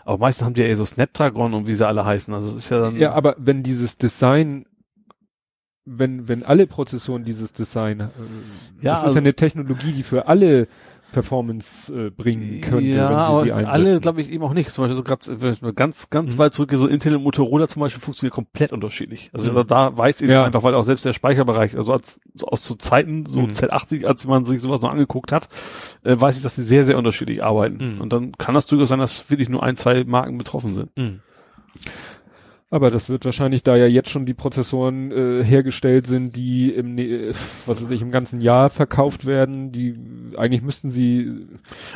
aber 0.06 0.18
meistens 0.20 0.46
haben 0.46 0.54
die 0.54 0.62
ja 0.62 0.68
eher 0.68 0.78
so 0.78 0.86
Snapdragon 0.86 1.54
und 1.54 1.68
wie 1.68 1.74
sie 1.76 1.86
alle 1.86 2.06
heißen. 2.06 2.34
Also 2.34 2.48
es 2.48 2.56
ist 2.56 2.70
ja 2.70 2.80
dann. 2.80 2.96
Ja, 2.96 3.12
aber 3.12 3.36
wenn 3.38 3.62
dieses 3.62 3.98
Design, 3.98 4.66
wenn, 5.86 6.28
wenn 6.28 6.44
alle 6.44 6.68
Prozessoren 6.68 7.24
dieses 7.24 7.54
Design, 7.54 8.00
äh, 8.00 8.04
Ja, 8.82 8.92
das 8.92 9.00
ist 9.00 9.04
also- 9.06 9.16
ja 9.16 9.22
eine 9.22 9.34
Technologie, 9.36 9.92
die 9.92 10.04
für 10.04 10.28
alle 10.28 10.68
Performance 11.14 11.94
äh, 11.94 12.10
bringen 12.10 12.60
könnte, 12.60 12.88
ja, 12.90 13.10
wenn 13.10 13.16
aber 13.16 13.40
sie 13.40 13.46
sie 13.46 13.50
es- 13.52 13.56
einsetzen. 13.58 13.72
alle 13.72 14.00
glaube 14.02 14.22
ich 14.22 14.30
eben 14.32 14.44
auch 14.44 14.54
nicht. 14.54 14.70
Zum 14.72 14.84
Beispiel 14.84 14.98
so 14.98 15.04
grad, 15.04 15.62
mal 15.62 15.72
ganz, 15.72 16.10
ganz 16.10 16.34
Mhm. 16.34 16.38
weit 16.40 16.54
zurück, 16.54 16.72
so 16.74 16.88
Intel 16.88 17.16
und 17.16 17.24
Motorola 17.24 17.68
zum 17.70 17.82
Beispiel 17.82 18.02
funktioniert 18.02 18.34
komplett 18.34 18.74
unterschiedlich. 18.74 19.30
Also 19.32 19.52
Mhm. 19.54 19.68
da 19.68 19.96
weiß 19.98 20.22
ich 20.22 20.28
es 20.28 20.34
Ja. 20.34 20.44
einfach, 20.44 20.64
weil 20.64 20.76
auch 20.76 20.84
selbst 20.84 21.06
der 21.06 21.14
Speicherbereich, 21.14 21.78
also 21.78 21.94
als, 21.94 22.20
so 22.34 22.48
aus 22.48 22.66
so 22.66 22.76
Zeiten, 22.76 23.26
so 23.26 23.42
Mhm. 23.42 23.52
Z80, 23.52 24.06
als 24.06 24.28
man 24.28 24.44
sich 24.44 24.62
sowas 24.62 24.82
noch 24.82 24.92
angeguckt 24.92 25.32
hat, 25.32 25.48
äh, 26.04 26.20
weiß 26.20 26.36
ich, 26.36 26.44
dass 26.44 26.56
sie 26.56 26.64
sehr, 26.64 26.84
sehr 26.84 26.98
unterschiedlich 26.98 27.42
arbeiten. 27.44 27.96
Mhm. 27.96 28.02
Und 28.02 28.12
dann 28.12 28.34
kann 28.38 28.54
das 28.56 28.66
durchaus 28.66 28.90
sein, 28.90 29.00
dass 29.00 29.30
wirklich 29.30 29.48
nur 29.48 29.64
ein, 29.64 29.78
zwei 29.78 30.04
Marken 30.04 30.38
betroffen 30.38 30.74
sind. 30.76 30.90
Mhm. 32.70 32.76
Aber 32.76 32.90
das 32.92 33.10
wird 33.10 33.24
wahrscheinlich, 33.26 33.64
da 33.64 33.76
ja 33.76 33.86
jetzt 33.86 34.10
schon 34.10 34.26
die 34.26 34.34
Prozessoren 34.34 35.12
äh, 35.12 35.44
hergestellt 35.44 36.08
sind, 36.08 36.36
die 36.36 36.72
im, 36.74 36.96
ne- 36.96 37.32
was 37.68 37.82
weiß 37.84 37.92
ich, 37.92 38.02
im 38.02 38.12
ganzen 38.12 38.42
Jahr 38.42 38.70
verkauft 38.70 39.26
werden, 39.26 39.72
die 39.72 39.96
eigentlich 40.36 40.62
müssten 40.64 40.90
sie, 40.90 41.48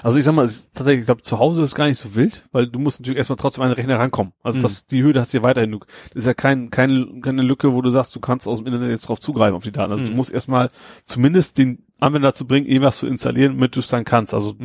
Also 0.04 0.20
ich 0.20 0.26
sag 0.26 0.34
mal, 0.36 0.46
ist 0.46 0.74
tatsächlich, 0.76 1.02
ich 1.02 1.06
glaube, 1.08 1.24
zu 1.24 1.40
Hause 1.40 1.64
ist 1.64 1.70
es 1.70 1.76
gar 1.76 1.88
nicht 1.88 1.98
so 1.98 2.16
wild, 2.16 2.48
weil 2.52 2.68
du 2.68 2.80
musst 2.80 3.00
natürlich 3.00 3.18
erstmal 3.18 3.38
trotzdem 3.38 3.64
an 3.64 3.70
den 3.72 3.76
Rechner 3.76 4.00
rankommen. 4.00 4.32
Also 4.44 4.60
Mhm. 4.60 4.62
das, 4.62 4.86
die 4.86 5.02
Höhe 5.04 5.14
hast 5.20 5.34
du 5.34 5.38
ja 5.40 5.44
weiterhin. 5.44 5.72
Das 5.72 5.88
ist 6.14 6.28
ja 6.28 6.34
kein, 6.36 6.70
kein, 6.70 7.22
keine 7.22 7.42
Lücke, 7.42 7.74
wo 7.74 7.82
du 7.82 7.90
sagst, 7.90 8.16
du 8.16 8.20
kannst 8.20 8.48
aus 8.48 8.60
dem 8.60 8.68
Internet 8.68 8.92
jetzt 8.92 9.08
drauf 9.10 9.20
zugreifen 9.20 9.56
auf 9.56 9.64
die 9.64 9.72
Daten. 9.72 9.92
Also 9.92 10.04
Mhm. 10.04 10.08
du 10.10 10.14
musst 10.14 10.32
erstmal 10.32 10.70
zumindest 11.04 11.58
den 11.58 11.84
Anwender 12.00 12.30
dazu 12.30 12.46
bringen, 12.48 12.68
irgendwas 12.68 12.98
zu 13.00 13.08
installieren, 13.08 13.54
damit 13.56 13.76
du 13.76 13.80
es 13.82 13.88
dann 13.88 14.06
kannst. 14.06 14.34
Also 14.34 14.56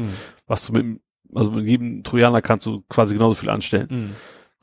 was 0.47 0.67
du 0.67 0.75
mit, 0.75 1.01
also 1.35 1.51
mit 1.51 1.67
jedem 1.67 2.05
Trojaner 2.05 2.43
kannst 2.43 2.67
du 2.67 2.85
quasi 2.89 3.15
genauso 3.15 3.35
viel 3.35 3.51
anstellen. 3.51 4.15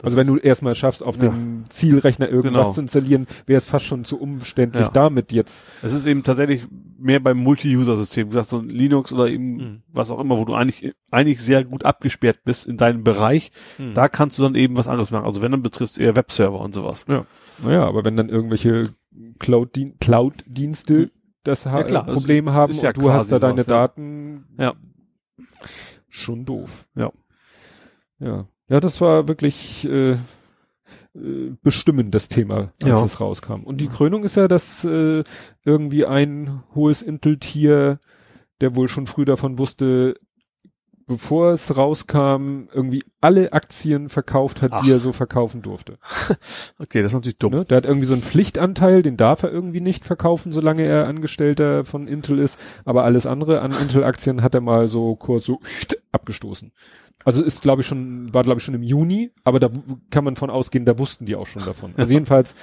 Das 0.01 0.07
also 0.07 0.17
wenn 0.17 0.27
du 0.27 0.37
erstmal 0.37 0.73
schaffst, 0.73 1.03
auf 1.03 1.15
Ja. 1.17 1.29
dem 1.29 1.65
Zielrechner 1.69 2.27
irgendwas 2.27 2.51
Genau. 2.65 2.71
zu 2.73 2.81
installieren, 2.81 3.27
wäre 3.45 3.57
es 3.57 3.67
fast 3.67 3.85
schon 3.85 4.03
zu 4.03 4.19
umständlich 4.19 4.87
Ja. 4.87 4.91
damit 4.91 5.31
jetzt. 5.31 5.63
Es 5.83 5.93
ist 5.93 6.07
eben 6.07 6.23
tatsächlich 6.23 6.65
mehr 6.97 7.19
beim 7.19 7.37
Multi-User-System, 7.37 8.29
gesagt, 8.29 8.47
so 8.47 8.57
ein 8.59 8.69
Linux 8.69 9.13
oder 9.13 9.27
eben 9.27 9.55
Mhm. 9.57 9.81
was 9.87 10.09
auch 10.09 10.19
immer, 10.19 10.39
wo 10.39 10.45
du 10.45 10.55
eigentlich, 10.55 10.93
eigentlich 11.11 11.39
sehr 11.41 11.63
gut 11.63 11.85
abgesperrt 11.85 12.39
bist 12.43 12.65
in 12.65 12.77
deinem 12.77 13.03
Bereich. 13.03 13.51
Mhm. 13.77 13.93
Da 13.93 14.07
kannst 14.07 14.39
du 14.39 14.43
dann 14.43 14.55
eben 14.55 14.75
was 14.75 14.87
anderes 14.87 15.11
machen. 15.11 15.25
Also 15.25 15.41
wenn, 15.43 15.51
dann 15.51 15.61
betrifft 15.61 15.93
es 15.93 15.99
eher 15.99 16.15
Webserver 16.15 16.59
und 16.61 16.73
sowas. 16.73 17.05
Naja, 17.63 17.85
aber 17.85 18.03
wenn 18.03 18.17
dann 18.17 18.29
irgendwelche 18.29 18.95
Cloud-Dien- 19.39 19.97
Cloud-Dienste 19.99 21.11
das 21.43 21.65
ha 21.65 21.79
Ja, 21.79 21.83
klar, 21.83 22.05
das 22.05 22.13
Problem 22.15 22.49
haben 22.51 22.73
ja 22.73 22.89
und 22.89 22.97
du 22.97 23.11
hast 23.11 23.31
da 23.31 23.39
deine 23.39 23.63
sowas, 23.63 23.67
ja. 23.67 23.73
Daten, 23.87 24.45
Ja. 24.59 24.73
schon 26.09 26.45
doof. 26.45 26.87
Ja. 26.95 27.11
Ja, 28.19 28.47
ja, 28.71 28.79
das 28.79 29.01
war 29.01 29.27
wirklich 29.27 29.85
äh, 29.87 30.11
äh, 30.11 30.17
bestimmend 31.61 32.15
das 32.15 32.29
Thema, 32.29 32.71
als 32.81 32.89
Ja. 32.89 33.03
es 33.03 33.19
rauskam. 33.19 33.63
Und 33.65 33.81
die 33.81 33.89
Krönung 33.89 34.23
ist 34.23 34.35
ja, 34.37 34.47
dass 34.47 34.85
äh, 34.85 35.23
irgendwie 35.65 36.05
ein 36.05 36.63
hohes 36.73 37.01
Intel-Tier, 37.01 37.99
der 38.61 38.75
wohl 38.77 38.87
schon 38.87 39.07
früh 39.07 39.25
davon 39.25 39.59
wusste, 39.59 40.15
bevor 41.07 41.51
es 41.51 41.75
rauskam, 41.75 42.69
irgendwie 42.71 43.03
alle 43.19 43.51
Aktien 43.51 44.07
verkauft 44.07 44.61
hat, 44.61 44.71
die 44.71 44.91
Ach. 44.91 44.95
er 44.95 44.99
so 44.99 45.11
verkaufen 45.11 45.61
durfte. 45.61 45.97
Okay, 46.79 47.01
das 47.01 47.11
ist 47.11 47.15
natürlich 47.15 47.37
dumm. 47.37 47.51
Ne? 47.53 47.65
Der 47.65 47.77
hat 47.77 47.85
irgendwie 47.85 48.07
so 48.07 48.13
einen 48.13 48.23
Pflichtanteil, 48.23 49.01
den 49.01 49.17
darf 49.17 49.43
er 49.43 49.51
irgendwie 49.51 49.81
nicht 49.81 50.05
verkaufen, 50.05 50.53
solange 50.53 50.83
er 50.83 51.07
Angestellter 51.07 51.83
von 51.83 52.07
Intel 52.07 52.39
ist. 52.39 52.57
Aber 52.85 53.03
alles 53.03 53.25
andere 53.25 53.61
an 53.61 53.71
Intel-Aktien 53.71 54.41
hat 54.41 54.55
er 54.55 54.61
mal 54.61 54.87
so 54.87 55.15
kurz 55.15 55.45
so 55.45 55.59
abgestoßen. 56.13 56.71
Also 57.23 57.43
ist, 57.43 57.61
glaube 57.61 57.81
ich, 57.81 57.87
schon, 57.87 58.33
war, 58.33 58.43
glaube 58.43 58.59
ich, 58.59 58.63
schon 58.63 58.73
im 58.73 58.83
Juni, 58.83 59.31
aber 59.43 59.59
da 59.59 59.69
kann 60.09 60.23
man 60.23 60.35
von 60.35 60.49
ausgehen, 60.49 60.85
da 60.85 60.97
wussten 60.97 61.25
die 61.25 61.35
auch 61.35 61.47
schon 61.47 61.63
davon. 61.63 61.93
Also 61.97 62.13
jedenfalls 62.13 62.55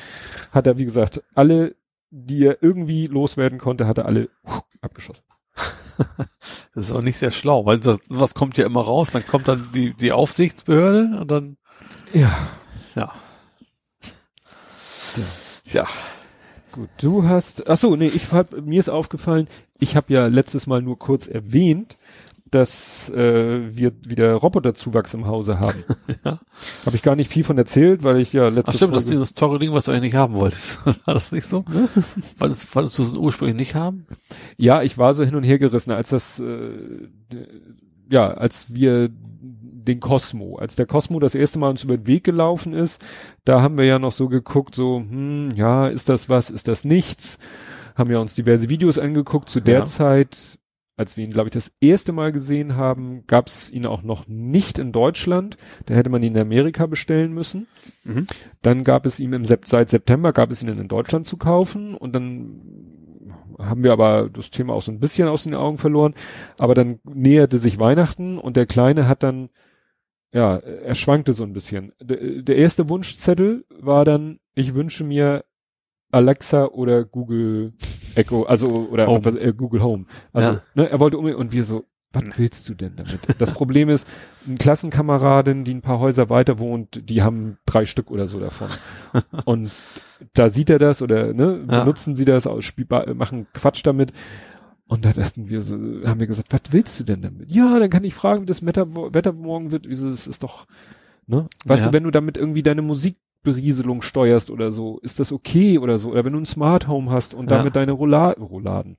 hat 0.51 0.67
er, 0.67 0.79
wie 0.79 0.85
gesagt, 0.85 1.23
alle, 1.35 1.77
die 2.11 2.45
er 2.45 2.63
irgendwie 2.63 3.07
loswerden 3.07 3.59
konnte, 3.59 3.87
hat 3.87 3.99
er 3.99 4.07
alle 4.07 4.31
abgeschossen. 4.81 5.25
Das 6.75 6.87
ist 6.87 6.93
auch 6.93 7.03
nicht 7.03 7.19
sehr 7.19 7.33
schlau, 7.33 7.67
weil 7.67 7.81
das, 7.81 7.99
was 8.09 8.35
kommt 8.35 8.57
ja 8.57 8.65
immer 8.65 8.83
raus, 8.83 9.11
dann 9.11 9.27
kommt 9.27 9.49
dann 9.49 9.71
die, 9.75 9.95
die 9.95 10.13
Aufsichtsbehörde 10.13 11.19
und 11.21 11.29
dann, 11.29 11.57
Ja. 12.13 12.49
ja. 12.95 13.13
Ja. 15.17 15.25
Ja. 15.65 15.87
Gut, 16.71 16.91
du 17.01 17.25
hast, 17.25 17.69
ach 17.69 17.79
so, 17.79 17.97
nee, 17.97 18.07
ich 18.07 18.31
hab, 18.31 18.53
mir 18.61 18.79
ist 18.79 18.89
aufgefallen, 18.89 19.49
ich 19.81 19.97
habe 19.97 20.13
ja 20.13 20.27
letztes 20.29 20.69
Mal 20.69 20.83
nur 20.83 20.99
kurz 20.99 21.27
erwähnt, 21.27 21.98
dass 22.51 23.11
äh, 23.11 23.77
wir 23.77 23.93
wieder 24.07 24.33
Roboterzuwachs 24.35 25.15
im 25.15 25.27
Hause 25.27 25.61
haben. 25.61 25.85
Ja. 26.25 26.41
Habe 26.85 26.97
ich 26.97 27.03
gar 27.03 27.15
nicht 27.17 27.31
viel 27.31 27.45
von 27.45 27.59
erzählt, 27.59 28.03
weil 28.03 28.19
ich 28.21 28.33
ja 28.33 28.49
letztes 28.49 28.75
Ach 28.75 28.79
stimmt, 28.79 28.97
das 28.97 29.05
ist 29.05 29.15
das 29.21 29.35
teure 29.35 29.59
Ding, 29.59 29.73
was 29.73 29.85
du 29.85 29.93
eigentlich 29.93 30.13
nicht 30.13 30.17
haben 30.17 30.35
wolltest. 30.35 30.85
War 31.05 31.15
das 31.15 31.31
nicht 31.33 31.47
so? 31.47 31.65
Wolltest, 32.39 32.75
wolltest 32.75 32.99
du 32.99 33.03
es 33.03 33.17
ursprünglich 33.17 33.57
nicht 33.57 33.75
haben? 33.75 34.07
Ja, 34.57 34.83
ich 34.83 34.99
war 34.99 35.15
so 35.15 35.25
hin 35.25 35.35
und 35.35 35.45
her 35.45 35.59
gerissen, 35.59 35.93
als 35.93 36.09
das, 36.09 36.41
äh, 36.41 36.71
ja, 38.11 38.33
als 38.33 38.75
wir 38.75 39.11
den 39.11 40.01
Cosmo, 40.01 40.57
als 40.57 40.77
der 40.77 40.87
Cosmo 40.87 41.19
das 41.21 41.35
erste 41.35 41.59
Mal 41.59 41.71
uns 41.71 41.85
über 41.85 41.97
den 41.97 42.07
Weg 42.07 42.25
gelaufen 42.25 42.73
ist, 42.73 43.03
da 43.45 43.63
haben 43.63 43.79
wir 43.79 43.85
ja 43.85 43.99
noch 43.99 44.13
so 44.13 44.29
geguckt, 44.29 44.75
so, 44.75 44.99
hm, 44.99 45.51
ja, 45.55 45.89
ist 45.89 46.09
das 46.09 46.29
was, 46.29 46.51
ist 46.51 46.69
das 46.69 46.85
nichts? 46.85 47.39
Haben 47.95 48.11
ja 48.11 48.19
uns 48.19 48.35
diverse 48.35 48.69
Videos 48.69 48.99
angeguckt. 48.99 49.49
Zu 49.49 49.61
der 49.61 49.81
Ja. 49.81 49.85
Zeit, 49.85 50.58
als 50.99 51.17
wir 51.17 51.25
ihn, 51.25 51.31
glaube 51.31 51.47
ich, 51.47 51.53
das 51.53 51.73
erste 51.81 52.13
Mal 52.13 52.33
gesehen 52.33 52.75
haben, 52.75 53.25
gab 53.29 53.47
es 53.47 53.71
ihn 53.71 53.87
auch 53.87 54.03
noch 54.03 54.27
nicht 54.27 54.81
in 54.81 54.91
Deutschland. 54.91 55.57
Da 55.87 55.95
hätte 55.95 56.11
man 56.11 56.25
ihn 56.25 56.35
in 56.35 56.41
Amerika 56.43 56.87
bestellen 56.87 57.33
müssen. 57.33 57.69
Mhm. 58.03 58.27
Dann 58.63 58.83
gab 58.83 59.07
es 59.07 59.21
ihm 59.21 59.33
im 59.33 59.45
Sep 59.45 59.65
seit 59.67 59.91
September 59.91 60.33
gab 60.33 60.51
es 60.51 60.61
ihn 60.61 60.69
in 60.69 60.89
Deutschland 60.89 61.27
zu 61.27 61.37
kaufen 61.37 61.95
und 61.95 62.17
dann 62.17 62.61
haben 63.61 63.85
wir 63.85 63.93
aber 63.93 64.29
das 64.29 64.51
Thema 64.51 64.75
auch 64.75 64.83
so 64.83 64.91
ein 64.91 64.99
bisschen 64.99 65.29
aus 65.29 65.45
den 65.45 65.55
Augen 65.55 65.79
verloren. 65.79 66.15
Aber 66.59 66.75
dann 66.75 66.99
näherte 67.05 67.59
sich 67.59 67.79
Weihnachten 67.79 68.37
und 68.37 68.57
der 68.57 68.67
Kleine 68.67 69.07
hat 69.07 69.23
dann, 69.23 69.51
ja, 70.33 70.57
er 70.57 70.97
schwankte 70.97 71.33
so 71.33 71.45
ein 71.45 71.53
bisschen. 71.53 71.93
Der, 72.03 72.43
der 72.43 72.57
erste 72.57 72.89
Wunschzettel 72.89 73.65
war 73.71 74.05
dann, 74.05 74.41
ich 74.55 74.75
wünsche 74.75 75.05
mir 75.05 75.45
Alexa 76.11 76.67
oder 76.67 77.05
Google 77.05 77.75
Echo, 78.15 78.45
also 78.45 78.69
oder 78.69 79.07
Home. 79.07 79.25
was, 79.25 79.35
äh, 79.35 79.53
Google 79.57 79.83
Home. 79.83 80.05
Also 80.33 80.53
Ja. 80.53 80.63
ne, 80.75 80.89
er 80.91 81.01
wollte 81.01 81.19
unbedingt 81.19 81.41
und 81.41 81.53
wir 81.53 81.65
so, 81.65 81.85
was 82.13 82.25
willst 82.37 82.69
du 82.69 82.75
denn 82.75 82.97
damit? 82.97 83.21
Das 83.39 83.53
Problem 83.53 83.89
ist, 83.91 84.07
eine 84.47 84.57
Klassenkameradin, 84.57 85.65
die 85.65 85.75
ein 85.75 85.83
paar 85.83 85.99
Häuser 86.01 86.31
weiter 86.31 86.59
wohnt, 86.59 87.09
die 87.11 87.23
haben 87.23 87.59
drei 87.67 87.85
Stück 87.85 88.11
oder 88.11 88.27
so 88.27 88.41
davon. 88.41 88.69
Und 89.45 89.71
da 90.35 90.49
sieht 90.49 90.71
er 90.71 90.79
das 90.79 91.03
oder 91.03 91.33
ne, 91.35 91.65
Ja. 91.71 91.81
benutzen 91.81 92.17
sie 92.17 92.25
das, 92.25 92.47
machen 93.15 93.47
Quatsch 93.53 93.83
damit. 93.85 94.13
Und 94.87 95.05
da 95.05 95.13
dachten 95.13 95.51
wir 95.51 95.61
so, 95.61 95.77
haben 96.07 96.19
wir 96.19 96.27
gesagt, 96.27 96.51
was 96.53 96.63
willst 96.71 96.99
du 96.99 97.05
denn 97.05 97.21
damit? 97.21 97.51
Ja, 97.53 97.79
dann 97.79 97.91
kann 97.91 98.05
ich 98.05 98.15
fragen, 98.15 98.43
wie 98.43 98.47
das 98.47 98.65
Wetter, 98.65 98.87
Wetter 99.13 99.33
morgen 99.35 99.71
wird. 99.71 99.87
Wieso, 99.87 100.09
das 100.09 100.27
ist 100.27 100.43
doch, 100.43 100.67
ne? 101.27 101.47
Weißt 101.67 101.83
Ja. 101.85 101.91
du, 101.91 101.93
wenn 101.93 102.05
du 102.05 102.11
damit 102.11 102.39
irgendwie 102.39 102.63
deine 102.63 102.81
Musikberieselung 103.45 104.03
steuerst 104.03 104.51
oder 104.51 104.73
so, 104.73 104.99
ist 105.01 105.21
das 105.21 105.33
okay 105.33 105.79
oder 105.79 105.99
so? 105.99 106.11
Oder 106.11 106.25
wenn 106.25 106.33
du 106.33 106.39
ein 106.41 106.47
Smart 106.47 106.89
Home 106.89 107.11
hast 107.11 107.35
und 107.35 107.51
Ja. 107.51 107.59
damit 107.59 107.77
deine 107.77 107.93
lecker. 107.93 108.05
Rolladen. 108.45 108.97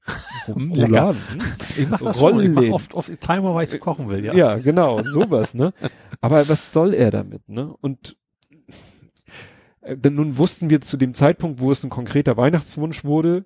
hm? 0.48 1.40
Ich 1.78 1.90
mach 1.90 2.02
das 2.02 2.20
schon. 2.20 2.40
Ich 2.40 2.50
mach 2.50 2.64
oft, 2.70 2.94
oft 2.94 3.22
Timer, 3.22 3.54
weil 3.54 3.64
ich 3.66 3.70
so 3.70 3.78
kochen 3.78 4.10
will, 4.10 4.24
ja. 4.26 4.34
Ja. 4.34 4.58
genau, 4.58 5.04
sowas, 5.04 5.54
ne? 5.54 5.74
Aber 6.22 6.48
was 6.50 6.72
soll 6.74 6.94
er 6.94 7.12
damit, 7.12 7.48
ne? 7.50 7.74
Und 7.82 8.18
äh, 9.82 9.98
denn 9.98 10.16
nun 10.16 10.38
wussten 10.38 10.70
wir 10.70 10.82
zu 10.82 10.98
dem 10.98 11.14
Zeitpunkt, 11.14 11.62
wo 11.62 11.72
es 11.72 11.84
ein 11.84 11.90
konkreter 11.90 12.38
Weihnachtswunsch 12.38 13.04
wurde, 13.06 13.46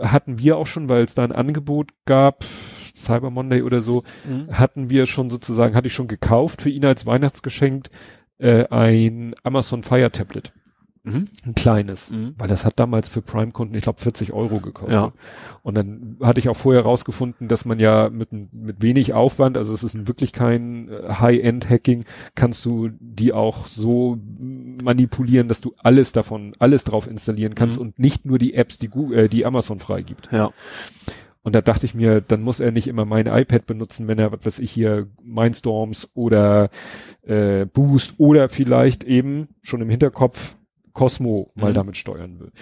hatten 0.00 0.38
wir 0.38 0.56
auch 0.56 0.66
schon, 0.66 0.88
weil 0.88 1.04
es 1.04 1.14
da 1.14 1.24
ein 1.24 1.32
Angebot 1.32 1.92
gab, 2.04 2.44
Cyber 2.94 3.30
Monday 3.30 3.62
oder 3.62 3.80
so, 3.80 4.02
Mhm. 4.26 4.48
hatten 4.50 4.90
wir 4.90 5.06
schon 5.06 5.30
sozusagen, 5.30 5.74
hatte 5.74 5.86
ich 5.86 5.94
schon 5.94 6.08
gekauft 6.08 6.60
für 6.62 6.70
ihn 6.70 6.84
als 6.84 7.06
Weihnachtsgeschenk 7.06 7.88
äh, 8.38 8.66
ein 8.68 9.34
Amazon 9.42 9.82
Fire 9.82 10.10
Tablet. 10.10 10.52
Mhm. 11.04 11.24
Ein 11.44 11.54
kleines. 11.56 12.12
Mhm. 12.12 12.34
Weil 12.38 12.46
das 12.46 12.64
hat 12.64 12.78
damals 12.78 13.08
für 13.08 13.22
Prime-Kunden, 13.22 13.74
ich 13.74 13.82
glaube, 13.82 14.00
40 14.00 14.32
Euro 14.32 14.60
gekostet. 14.60 14.92
Ja. 14.92 15.12
Und 15.64 15.74
dann 15.74 16.16
hatte 16.22 16.38
ich 16.38 16.48
auch 16.48 16.56
vorher 16.56 16.82
rausgefunden, 16.82 17.48
dass 17.48 17.64
man 17.64 17.80
ja 17.80 18.08
mit, 18.08 18.28
mit 18.32 18.82
wenig 18.82 19.12
Aufwand, 19.12 19.56
also 19.56 19.74
es 19.74 19.82
ist 19.82 20.06
wirklich 20.06 20.32
kein 20.32 20.88
äh, 20.90 21.14
High-End-Hacking, 21.14 22.04
kannst 22.36 22.64
du 22.64 22.90
die 23.00 23.32
auch 23.32 23.66
so 23.66 24.16
manipulieren, 24.84 25.48
dass 25.48 25.60
du 25.60 25.74
alles 25.78 26.12
davon, 26.12 26.52
alles 26.60 26.84
drauf 26.84 27.08
installieren 27.08 27.56
kannst 27.56 27.78
Mhm. 27.78 27.82
und 27.86 27.98
nicht 27.98 28.24
nur 28.24 28.38
die 28.38 28.54
Apps, 28.54 28.78
die, 28.78 28.88
Google, 28.88 29.18
äh, 29.24 29.28
die 29.28 29.44
Amazon 29.44 29.80
freigibt. 29.80 30.28
Ja. 30.30 30.52
Und 31.42 31.54
da 31.56 31.60
dachte 31.60 31.86
ich 31.86 31.94
mir, 31.94 32.20
dann 32.20 32.42
muss 32.42 32.60
er 32.60 32.70
nicht 32.70 32.86
immer 32.86 33.04
mein 33.04 33.26
iPad 33.26 33.66
benutzen, 33.66 34.06
wenn 34.06 34.18
er, 34.18 34.30
was 34.32 34.44
weiß 34.46 34.58
ich 34.60 34.70
hier, 34.70 35.08
Mindstorms 35.22 36.08
oder 36.14 36.70
äh, 37.22 37.66
Boost 37.66 38.14
oder 38.18 38.48
vielleicht 38.48 39.02
eben 39.04 39.48
schon 39.60 39.80
im 39.82 39.90
Hinterkopf 39.90 40.56
Cosmo 40.92 41.50
mal 41.54 41.70
Mhm. 41.70 41.74
damit 41.74 41.96
steuern 41.96 42.38
will. 42.38 42.52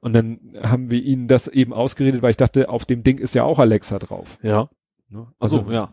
Und 0.00 0.12
dann 0.12 0.38
haben 0.62 0.90
wir 0.90 1.02
ihnen 1.02 1.26
das 1.26 1.48
eben 1.48 1.72
ausgeredet, 1.72 2.22
weil 2.22 2.30
ich 2.30 2.36
dachte, 2.36 2.68
auf 2.68 2.84
dem 2.84 3.02
Ding 3.02 3.18
ist 3.18 3.34
ja 3.34 3.42
auch 3.42 3.58
Alexa 3.58 3.98
drauf. 3.98 4.38
Ja. 4.42 4.68
Ne? 5.08 5.26
Also, 5.40 5.58
Also 5.60 5.72
ja. 5.72 5.92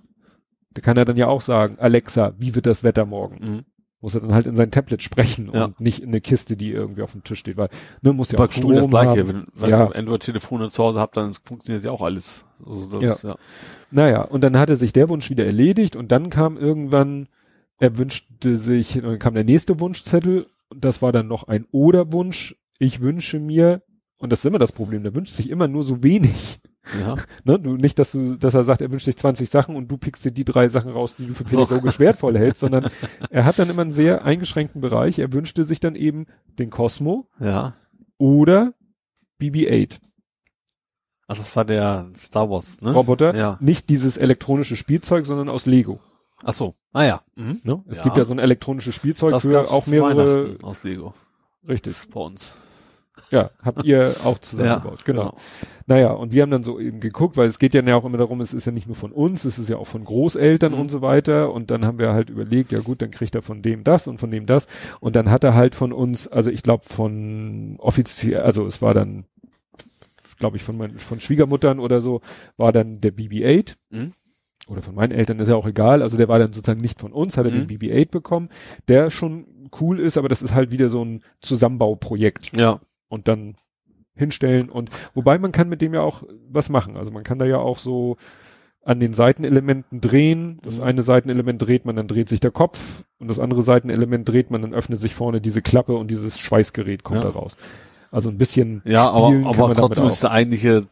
da 0.72 0.82
kann 0.82 0.98
er 0.98 1.06
dann 1.06 1.18
ja 1.18 1.28
auch 1.28 1.42
sagen, 1.42 1.78
Alexa, 1.80 2.34
wie 2.38 2.54
wird 2.54 2.68
das 2.68 2.84
Wetter 2.84 3.06
morgen? 3.06 3.38
Mhm. 3.44 3.66
Muss 4.06 4.14
er 4.14 4.22
dann 4.22 4.36
halt 4.36 4.46
in 4.46 4.54
sein 4.54 4.70
Tablet 4.70 5.02
sprechen 5.02 5.50
Ja. 5.52 5.66
und 5.66 5.82
nicht 5.82 6.00
in 6.04 6.10
eine 6.10 6.22
Kiste, 6.22 6.56
die 6.56 6.70
irgendwie 6.70 7.02
auf 7.02 7.14
dem 7.14 7.24
Tisch 7.24 7.40
steht, 7.40 7.58
weil 7.58 7.70
ne, 8.04 8.14
muss 8.14 8.32
ja 8.32 8.38
Bei 8.38 8.46
auch 8.46 8.52
Strom 8.52 8.76
das 8.76 8.88
gleiche. 8.88 9.22
haben. 9.28 9.48
Wenn, 9.56 9.70
Ja. 9.72 9.80
ihr 9.80 9.86
ein 9.88 9.94
Android-Telefon 9.94 10.70
zu 10.70 10.84
Hause 10.84 11.00
habt, 11.00 11.18
dann 11.18 11.34
funktioniert 11.34 11.84
ja 11.86 11.90
auch 11.90 12.04
alles. 12.04 12.46
Also 12.64 13.00
das, 13.00 13.24
ja. 13.24 13.36
Naja, 13.90 14.22
und 14.22 14.44
dann 14.44 14.60
hatte 14.60 14.76
sich 14.76 14.94
der 14.94 15.10
Wunsch 15.10 15.32
wieder 15.32 15.44
erledigt 15.44 15.96
und 15.96 16.12
dann 16.12 16.30
kam 16.30 16.56
irgendwann, 16.56 17.30
er 17.80 17.98
wünschte 17.98 18.58
sich, 18.58 18.96
und 18.98 19.06
dann 19.06 19.18
kam 19.18 19.34
der 19.34 19.44
nächste 19.44 19.80
Wunschzettel 19.80 20.46
und 20.70 20.86
das 20.86 21.02
war 21.02 21.12
dann 21.12 21.28
noch 21.28 21.48
ein 21.48 21.66
Oder-Wunsch. 21.72 22.56
Ich 22.78 23.02
wünsche 23.02 23.40
mir, 23.40 23.82
und 24.18 24.32
das 24.32 24.40
ist 24.40 24.46
immer 24.46 24.60
das 24.60 24.72
Problem, 24.72 25.04
der 25.04 25.16
wünscht 25.16 25.34
sich 25.34 25.50
immer 25.50 25.68
nur 25.68 25.84
so 25.84 26.04
wenig. 26.04 26.60
ja. 27.00 27.16
Ne? 27.44 27.60
Du, 27.60 27.76
nicht, 27.76 27.98
dass 28.00 28.12
du, 28.12 28.36
dass 28.36 28.54
er 28.54 28.64
sagt, 28.64 28.82
er 28.82 28.92
wünscht 28.92 29.06
sich 29.06 29.18
20 29.18 29.50
Sachen 29.50 29.76
und 29.76 29.88
du 29.90 29.98
pickst 29.98 30.24
dir 30.26 30.32
die 30.32 30.46
drei 30.46 30.70
Sachen 30.70 30.92
raus, 30.92 31.16
die 31.18 31.26
du 31.28 31.34
für 31.34 31.44
So. 31.48 31.64
pädagogisch 31.66 32.00
wertvoll 32.00 32.38
hältst, 32.38 32.60
sondern 32.62 32.90
er 33.30 33.46
hat 33.46 33.58
dann 33.60 33.70
immer 33.70 33.82
einen 33.82 33.92
sehr 33.92 34.24
eingeschränkten 34.24 34.82
Bereich. 34.82 35.20
Er 35.20 35.34
wünschte 35.34 35.64
sich 35.64 35.80
dann 35.80 35.96
eben 35.96 36.26
den 36.60 36.70
Cosmo 36.70 37.28
Ja. 37.40 37.74
oder 38.18 38.74
BB-8 39.42 39.98
Ach, 41.28 41.38
das 41.38 41.56
war 41.56 41.66
der 41.66 42.08
Star 42.16 42.50
Wars, 42.52 42.82
ne? 42.82 42.94
Roboter. 42.94 43.36
Ja. 43.36 43.58
Nicht 43.60 43.90
dieses 43.90 44.16
elektronische 44.16 44.76
Spielzeug, 44.76 45.26
sondern 45.26 45.50
aus 45.50 45.66
Lego. 45.66 46.00
Ach 46.44 46.54
so. 46.54 46.76
Ah 46.94 47.04
ja. 47.04 47.22
Mhm. 47.36 47.62
Ne? 47.64 47.84
Es 47.88 47.98
Ja. 47.98 48.04
gibt 48.04 48.18
ja 48.18 48.26
so 48.26 48.34
ein 48.36 48.40
elektronisches 48.40 48.94
Spielzeug 48.94 49.32
Das 49.32 49.42
für 49.44 49.72
auch 49.72 49.88
mehrere. 49.88 50.58
Aus 50.62 50.84
Lego 50.84 51.16
Richtig. 51.68 51.96
bei 52.14 52.20
uns. 52.22 52.56
Ja, 53.32 53.50
habt 53.64 53.84
ihr 53.84 54.16
auch 54.24 54.38
zusammengebaut. 54.38 55.04
genau. 55.06 55.36
Naja, 55.88 56.12
und 56.12 56.32
wir 56.32 56.42
haben 56.44 56.52
dann 56.52 56.64
so 56.64 56.80
eben 56.80 57.00
geguckt, 57.00 57.38
weil 57.38 57.48
es 57.48 57.60
geht 57.60 57.74
ja 57.74 57.96
auch 57.96 58.06
immer 58.06 58.18
darum, 58.18 58.40
es 58.42 58.54
ist 58.54 58.66
ja 58.66 58.72
nicht 58.72 58.88
nur 58.88 58.96
von 58.96 59.12
uns, 59.12 59.46
es 59.46 59.58
ist 59.60 59.70
ja 59.70 59.78
auch 59.78 59.88
von 59.88 60.04
Großeltern 60.04 60.74
Mhm. 60.74 60.80
und 60.80 60.90
so 60.92 61.02
weiter. 61.02 61.52
Und 61.52 61.72
dann 61.72 61.86
haben 61.86 61.98
wir 62.00 62.14
halt 62.14 62.30
überlegt, 62.30 62.72
ja 62.72 62.80
gut, 62.80 63.02
dann 63.02 63.12
kriegt 63.12 63.34
er 63.36 63.42
von 63.42 63.62
dem 63.62 63.84
das 63.84 64.08
und 64.08 64.20
von 64.20 64.32
dem 64.32 64.46
das. 64.46 64.68
Und 65.00 65.16
dann 65.16 65.30
hat 65.32 65.44
er 65.44 65.54
halt 65.56 65.76
von 65.76 65.92
uns, 65.94 66.28
also 66.28 66.50
ich 66.52 66.62
glaube 66.64 66.84
von 66.86 67.76
offiziell, 67.80 68.42
also 68.42 68.66
es 68.66 68.82
war 68.82 68.94
dann, 68.94 69.26
glaube 70.40 70.58
ich, 70.58 70.64
von 70.64 70.78
meinen, 70.78 70.98
von 70.98 71.20
Schwiegermuttern 71.20 71.80
oder 71.80 72.02
so, 72.02 72.22
war 72.58 72.72
dann 72.72 73.02
der 73.02 73.12
BB-8. 73.12 73.76
Mhm. 73.90 74.14
Oder 74.68 74.82
von 74.82 74.96
meinen 74.96 75.12
Eltern 75.12 75.40
ist 75.40 75.50
ja 75.50 75.56
auch 75.56 75.68
egal. 75.68 76.02
Also 76.02 76.18
der 76.18 76.28
war 76.28 76.40
dann 76.40 76.52
sozusagen 76.54 76.80
nicht 76.82 77.00
von 77.00 77.12
uns, 77.14 77.38
hat 77.38 77.46
er 77.46 77.52
Mhm. 77.52 77.68
den 77.68 77.80
BB-8 77.80 78.10
bekommen, 78.12 78.50
der 78.88 79.12
schon 79.12 79.46
cool 79.80 80.00
ist, 80.00 80.18
aber 80.18 80.30
das 80.30 80.42
ist 80.42 80.54
halt 80.56 80.72
wieder 80.72 80.90
so 80.90 81.04
ein 81.04 81.22
Zusammenbauprojekt 81.42 82.56
Ja. 82.58 82.80
Und 83.08 83.28
dann 83.28 83.56
hinstellen 84.16 84.70
und 84.70 84.90
wobei 85.14 85.38
man 85.38 85.52
kann 85.52 85.68
mit 85.70 85.82
dem 85.82 85.94
ja 85.94 86.02
auch 86.02 86.24
was 86.50 86.70
machen. 86.70 86.96
Also 86.96 87.12
man 87.12 87.24
kann 87.24 87.38
da 87.40 87.46
ja 87.46 87.58
auch 87.58 87.78
so 87.78 88.16
an 88.82 89.00
den 89.00 89.14
Seitenelementen 89.14 90.00
drehen. 90.00 90.60
Das 90.62 90.78
Mhm. 90.78 90.84
eine 90.84 91.04
Seitenelement 91.04 91.62
dreht 91.62 91.86
man, 91.86 91.96
dann 91.96 92.08
dreht 92.08 92.30
sich 92.30 92.40
der 92.40 92.52
Kopf 92.52 93.04
und 93.20 93.30
das 93.30 93.40
andere 93.40 93.62
Seitenelement 93.62 94.30
dreht 94.30 94.52
man, 94.52 94.62
dann 94.62 94.74
öffnet 94.74 95.00
sich 95.02 95.16
vorne 95.16 95.42
diese 95.42 95.62
Klappe 95.62 95.96
und 95.96 96.10
dieses 96.12 96.40
Schweißgerät 96.40 97.04
kommt 97.04 97.24
Ja. 97.24 97.30
da 97.32 97.38
raus. 97.38 97.58
Also 98.12 98.30
ein 98.30 98.38
bisschen 98.38 98.82
Ja, 98.86 99.10
aber, 99.10 99.34
aber 99.50 99.74
trotzdem 99.74 100.06
ist 100.06 100.24
der 100.24 100.32
eigentliche 100.32 100.86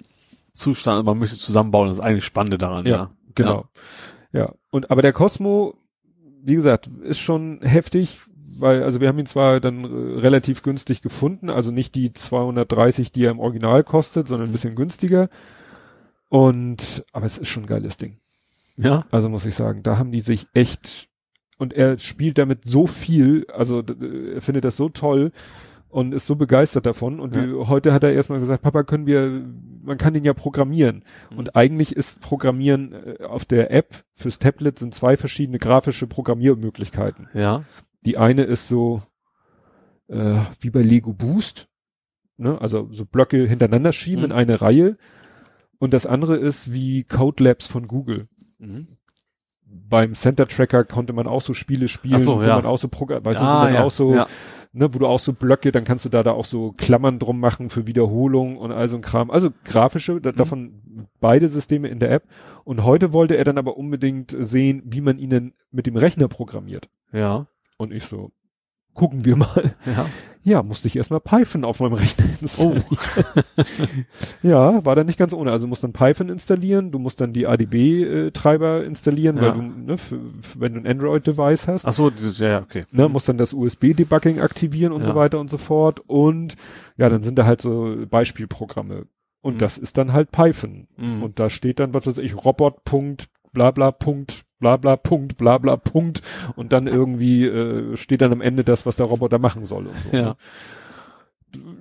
Zustand, 0.53 1.05
man 1.05 1.17
möchte 1.17 1.37
zusammenbauen, 1.37 1.87
das 1.87 1.97
ist 1.99 2.03
eigentlich 2.03 2.25
Spannende 2.25 2.57
daran, 2.57 2.85
Ja, 2.85 2.91
ja. 2.91 3.11
Genau. 3.35 3.65
Ja. 4.33 4.53
Und 4.71 4.91
aber 4.91 5.01
der 5.01 5.13
Cosmo, 5.13 5.75
wie 6.43 6.55
gesagt, 6.55 6.89
ist 7.03 7.19
schon 7.19 7.59
heftig, 7.61 8.19
weil, 8.59 8.83
also 8.83 8.99
wir 9.01 9.07
haben 9.07 9.19
ihn 9.19 9.25
zwar 9.25 9.59
dann 9.59 9.83
äh, 9.83 10.19
relativ 10.19 10.61
günstig 10.63 11.01
gefunden, 11.01 11.49
also 11.49 11.71
nicht 11.71 11.95
die 11.95 12.13
230, 12.13 13.11
die 13.11 13.25
er 13.25 13.31
im 13.31 13.39
Original 13.39 13.83
kostet, 13.83 14.27
sondern 14.27 14.47
ein 14.47 14.49
Mhm. 14.49 14.53
bisschen 14.53 14.75
günstiger. 14.75 15.29
Und, 16.29 17.05
aber 17.11 17.25
es 17.25 17.37
ist 17.37 17.49
schon 17.49 17.63
ein 17.63 17.67
geiles 17.67 17.97
Ding. 17.97 18.17
Ja. 18.77 19.05
Also 19.11 19.29
muss 19.29 19.45
ich 19.45 19.55
sagen, 19.55 19.83
da 19.83 19.97
haben 19.97 20.11
die 20.11 20.19
sich 20.21 20.47
echt, 20.53 21.07
und 21.57 21.73
er 21.73 21.97
spielt 21.99 22.37
damit 22.39 22.65
so 22.65 22.87
viel, 22.87 23.45
also 23.53 23.83
er 24.33 24.41
findet 24.41 24.63
das 24.65 24.75
so 24.77 24.89
toll 24.89 25.31
und 25.89 26.11
ist 26.11 26.25
so 26.25 26.35
begeistert 26.35 26.87
davon. 26.87 27.19
Und 27.19 27.35
Ja. 27.35 27.43
wir, 27.45 27.67
heute 27.67 27.93
hat 27.93 28.03
er 28.03 28.13
erstmal 28.13 28.39
gesagt, 28.39 28.63
Papa, 28.63 28.81
können 28.81 29.05
wir, 29.05 29.43
man 29.83 29.99
kann 29.99 30.15
den 30.15 30.23
ja 30.23 30.33
programmieren. 30.33 31.03
Mhm. 31.29 31.37
Und 31.37 31.55
eigentlich 31.55 31.95
ist 31.95 32.19
Programmieren 32.21 32.93
äh, 32.93 33.23
auf 33.25 33.45
der 33.45 33.69
App 33.69 34.03
fürs 34.15 34.39
Tablet 34.39 34.79
sind 34.79 34.95
zwei 34.95 35.17
verschiedene 35.17 35.59
grafische 35.59 36.07
Programmiermöglichkeiten. 36.07 37.27
Ja. 37.35 37.63
Die 38.05 38.17
eine 38.17 38.43
ist 38.43 38.67
so 38.67 39.01
äh, 40.09 40.41
wie 40.59 40.69
bei 40.69 40.81
Lego 40.81 41.13
Boost, 41.13 41.67
ne? 42.37 42.59
also 42.61 42.87
so 42.91 43.05
Blöcke 43.05 43.47
hintereinander 43.47 43.91
schieben 43.93 44.19
Mhm. 44.25 44.25
in 44.25 44.31
eine 44.33 44.61
Reihe. 44.61 44.97
Und 45.79 45.93
das 45.93 46.05
andere 46.05 46.35
ist 46.37 46.71
wie 46.73 47.03
Code 47.03 47.43
Labs 47.43 47.67
von 47.67 47.87
Google 47.87 48.27
Mhm. 48.59 48.87
beim 49.65 50.13
Center 50.13 50.47
Tracker 50.47 50.83
konnte 50.85 51.13
man 51.13 51.25
auch 51.27 51.41
so 51.41 51.53
Spiele 51.53 51.87
spielen, 51.87 52.19
so, 52.19 52.37
wo 52.39 52.43
ja. 52.43 52.55
man 52.57 52.65
auch 52.65 52.77
so 52.77 52.89
weißt 52.91 53.39
du, 53.39 53.43
Ah, 53.43 53.65
dann 53.65 53.73
ja, 53.73 53.83
auch 53.83 53.91
so, 53.91 54.13
ja. 54.13 54.27
ne, 54.71 54.93
wo 54.93 54.99
du 54.99 55.07
auch 55.07 55.19
so 55.19 55.33
Blöcke, 55.33 55.71
dann 55.71 55.83
kannst 55.83 56.05
du 56.05 56.09
da 56.09 56.21
da 56.23 56.31
auch 56.31 56.45
so 56.45 56.73
Klammern 56.73 57.17
drum 57.19 57.39
machen 57.39 57.69
für 57.69 57.87
Wiederholung 57.87 58.57
und 58.57 58.71
all 58.71 58.87
so 58.87 58.95
ein 58.97 59.01
Kram. 59.01 59.31
Also 59.31 59.49
grafische, 59.65 60.21
da, 60.21 60.31
Mhm. 60.31 60.35
davon 60.35 60.81
beide 61.19 61.47
Systeme 61.47 61.87
in 61.87 61.99
der 61.99 62.11
App. 62.11 62.23
Und 62.65 62.83
heute 62.83 63.13
wollte 63.13 63.35
er 63.35 63.43
dann 63.45 63.57
aber 63.57 63.75
unbedingt 63.77 64.35
sehen, 64.39 64.83
wie 64.85 65.01
man 65.01 65.17
ihnen 65.17 65.53
mit 65.71 65.87
dem 65.87 65.95
Rechner 65.95 66.27
programmiert. 66.27 66.87
Ja. 67.11 67.47
Und 67.83 67.91
ich 67.93 68.05
so, 68.05 68.31
gucken 68.93 69.23
wir 69.25 69.35
mal. 69.35 69.75
Ja. 69.85 70.05
Ja, 70.45 70.61
musste 70.61 70.89
ich 70.89 70.97
erstmal 70.97 71.21
Python 71.21 71.63
auf 71.63 71.79
meinem 71.79 71.93
Rechner 71.93 72.25
Oh. 72.59 72.73
installieren. 72.73 72.83
ja, 74.43 74.83
war 74.85 74.95
dann 74.95 75.05
nicht 75.05 75.17
ganz 75.17 75.33
ohne. 75.33 75.51
Also 75.51 75.67
musst 75.67 75.83
dann 75.85 75.93
Python 75.93 76.27
installieren, 76.29 76.91
du 76.91 76.99
musst 76.99 77.21
dann 77.21 77.31
die 77.31 77.47
ADB-Treiber 77.47 78.83
installieren, 78.83 79.37
Ja. 79.37 79.41
weil 79.43 79.51
du, 79.53 79.61
ne, 79.61 79.95
wenn 80.57 80.73
du 80.73 80.79
ein 80.81 80.87
Android-Device 80.87 81.67
hast, 81.67 81.85
Ach 81.85 81.93
so, 81.93 82.09
dieses, 82.09 82.39
ja, 82.39 82.47
ja, 82.49 82.59
okay. 82.61 82.83
ne, 82.91 83.07
musst 83.07 83.29
dann 83.29 83.37
das 83.37 83.53
USB-Debugging 83.53 84.41
aktivieren 84.41 84.91
und 84.91 85.01
Ja. 85.03 85.07
so 85.07 85.15
weiter 85.15 85.39
und 85.39 85.49
so 85.49 85.57
fort. 85.57 86.01
Und 86.07 86.55
ja, 86.97 87.07
dann 87.09 87.23
sind 87.23 87.37
da 87.39 87.45
halt 87.45 87.61
so 87.61 87.95
Beispielprogramme. 88.09 89.05
Und 89.41 89.55
Mhm. 89.55 89.59
das 89.59 89.77
ist 89.77 89.97
dann 89.97 90.13
halt 90.13 90.31
Python. 90.31 90.87
Mhm. 90.97 91.23
Und 91.23 91.39
da 91.39 91.49
steht 91.49 91.79
dann, 91.79 91.93
was 91.93 92.05
weiß 92.07 92.17
ich, 92.17 92.35
Robot, 92.43 92.83
Punkt, 92.83 93.29
bla 93.53 93.71
bla, 93.71 93.91
Punkt, 93.91 94.42
bla 94.63 94.77
bla, 94.77 94.95
Punkt, 94.95 95.35
bla 95.37 95.57
bla, 95.57 95.75
Punkt. 95.75 96.21
Und 96.55 96.71
dann 96.71 96.87
irgendwie 96.87 97.45
äh, 97.45 97.97
steht 97.97 98.21
dann 98.21 98.31
am 98.31 98.39
Ende 98.41 98.63
das, 98.63 98.85
was 98.85 98.95
der 98.95 99.07
Roboter 99.07 99.37
machen 99.39 99.65
soll 99.65 99.87
und 99.87 99.97
so. 99.97 100.17
Ja. 100.17 100.21
ne? 100.23 100.35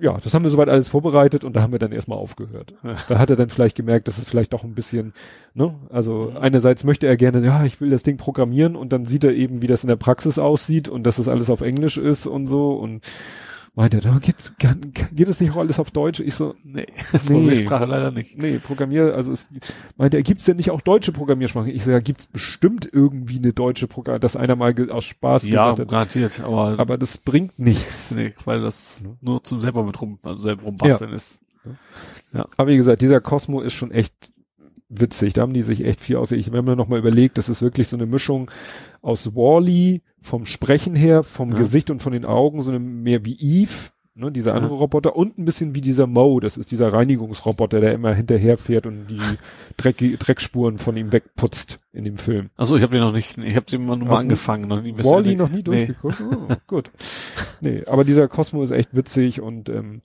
Ja, 0.01 0.17
das 0.23 0.33
haben 0.35 0.43
wir 0.43 0.51
soweit 0.51 0.69
alles 0.69 0.89
vorbereitet 0.89 1.43
und 1.43 1.55
da 1.55 1.61
haben 1.63 1.71
wir 1.71 1.79
dann 1.79 1.91
erstmal 1.93 2.17
aufgehört. 2.19 2.75
Ja. 2.83 2.93
Da 3.09 3.17
hat 3.17 3.31
er 3.31 3.35
dann 3.35 3.49
vielleicht 3.49 3.75
gemerkt, 3.75 4.07
dass 4.07 4.19
es 4.19 4.29
vielleicht 4.29 4.53
doch 4.53 4.63
ein 4.63 4.75
bisschen, 4.75 5.13
ne, 5.55 5.73
also 5.89 6.29
Mhm. 6.31 6.37
einerseits 6.37 6.83
möchte 6.83 7.07
er 7.07 7.17
gerne, 7.17 7.43
ja, 7.43 7.63
ich 7.65 7.81
will 7.81 7.89
das 7.89 8.03
Ding 8.03 8.17
programmieren 8.17 8.75
und 8.75 8.93
dann 8.93 9.05
sieht 9.05 9.23
er 9.23 9.33
eben, 9.33 9.63
wie 9.63 9.67
das 9.67 9.83
in 9.83 9.87
der 9.87 9.95
Praxis 9.95 10.37
aussieht 10.37 10.89
und 10.89 11.07
dass 11.07 11.15
das 11.15 11.27
alles 11.27 11.49
auf 11.49 11.61
Englisch 11.61 11.97
ist 11.97 12.27
und 12.27 12.45
so 12.45 12.73
und 12.73 13.03
meint 13.75 13.93
er, 13.93 14.01
da 14.01 14.19
geht's, 14.19 14.53
geht 14.57 15.27
es 15.27 15.39
nicht 15.39 15.51
auch 15.51 15.57
alles 15.57 15.79
auf 15.79 15.91
Deutsch? 15.91 16.19
Ich 16.19 16.35
so, 16.35 16.55
Nee, 16.63 16.85
Nee. 17.29 17.63
Sprache 17.65 17.85
leider 17.85 18.11
nicht. 18.11 18.37
Nee, 18.37 18.59
Programmier, 18.59 19.15
also 19.15 19.31
es 19.31 19.47
meinte 19.97 20.17
er, 20.17 20.23
gibt's 20.23 20.45
denn 20.45 20.57
nicht 20.57 20.71
auch 20.71 20.81
deutsche 20.81 21.11
Programmiersprachen? 21.11 21.69
Ich 21.69 21.83
so, 21.83 21.91
ja, 21.91 21.99
gibt's 21.99 22.27
bestimmt 22.27 22.87
irgendwie 22.91 23.37
eine 23.37 23.53
deutsche 23.53 23.87
Programm, 23.87 24.19
dass 24.19 24.35
einer 24.35 24.55
mal 24.55 24.73
aus 24.89 25.05
Spaß 25.05 25.43
Ja, 25.47 25.65
gesagt 25.71 25.79
hat. 25.79 25.87
garantiert, 25.87 26.39
aber, 26.41 26.79
Aber 26.79 26.97
das 26.97 27.17
bringt 27.17 27.57
nichts. 27.59 28.11
nee, 28.15 28.33
weil 28.45 28.61
das 28.61 29.05
nur 29.21 29.43
zum 29.43 29.59
selber 29.61 29.83
mit 29.83 29.99
rum, 30.01 30.19
also 30.23 30.37
selber 30.43 30.63
rumbasteln 30.63 31.13
ist. 31.13 31.39
Aber 32.57 32.67
wie 32.69 32.77
gesagt, 32.77 33.01
dieser 33.01 33.21
Cosmo 33.21 33.61
ist 33.61 33.73
schon 33.73 33.91
echt 33.91 34.13
witzig. 34.89 35.33
Da 35.33 35.41
haben 35.41 35.53
die 35.53 35.61
sich 35.61 35.83
echt 35.85 36.01
viel 36.01 36.17
aus. 36.17 36.31
Ich 36.31 36.47
habe 36.47 36.61
mir 36.61 36.75
noch 36.75 36.87
mal 36.87 36.99
überlegt, 36.99 37.37
das 37.37 37.49
ist 37.49 37.61
wirklich 37.61 37.87
so 37.87 37.95
eine 37.95 38.05
Mischung 38.05 38.51
aus 39.03 39.35
Wally 39.35 40.01
vom 40.19 40.45
Sprechen 40.47 40.95
her, 40.95 41.21
vom 41.23 41.51
Ja. 41.51 41.59
Gesicht 41.59 41.91
und 41.91 42.01
von 42.01 42.13
den 42.13 42.25
Augen, 42.25 42.61
so 42.61 42.71
eine 42.71 42.79
mehr 42.79 43.25
wie 43.25 43.35
Eve, 43.39 43.91
ne, 44.15 44.31
dieser 44.31 44.55
andere 44.55 44.71
Ja. 44.73 44.77
Roboter 44.79 45.15
und 45.17 45.37
ein 45.37 45.43
bisschen 45.45 45.75
wie 45.75 45.81
dieser 45.81 46.07
Mo, 46.07 46.39
das 46.39 46.55
ist 46.57 46.71
dieser 46.71 46.91
Reinigungsroboter, 46.93 47.81
der 47.81 47.93
immer 47.93 48.13
hinterherfährt 48.15 48.87
und 48.87 49.07
die 49.07 49.19
Dreck, 49.75 49.97
Dreckspuren 50.19 50.77
von 50.77 50.95
ihm 50.95 51.11
wegputzt 51.11 51.79
in 51.91 52.05
dem 52.05 52.15
Film. 52.17 52.49
Achso, 52.55 52.77
ich 52.77 52.81
habe 52.83 52.93
den 52.93 53.01
noch 53.01 53.11
nicht, 53.13 53.37
ich 53.43 53.55
habe 53.55 53.65
den 53.65 53.85
mal 53.85 53.97
nur 53.97 54.07
mal 54.07 54.13
du 54.15 54.19
angefangen, 54.21 54.67
noch 54.69 54.81
nie 54.81 54.95
Wally 54.97 55.35
noch 55.35 55.49
nie 55.49 55.57
Nee. 55.57 55.63
durchgeguckt? 55.63 56.21
Oh, 56.21 56.47
gut. 56.67 56.91
Nee, 57.59 57.83
aber 57.85 58.05
dieser 58.05 58.27
Cosmo 58.29 58.63
ist 58.63 58.71
echt 58.71 58.95
witzig 58.95 59.41
und 59.41 59.67
ähm, 59.69 60.01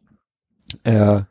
er 0.83 1.29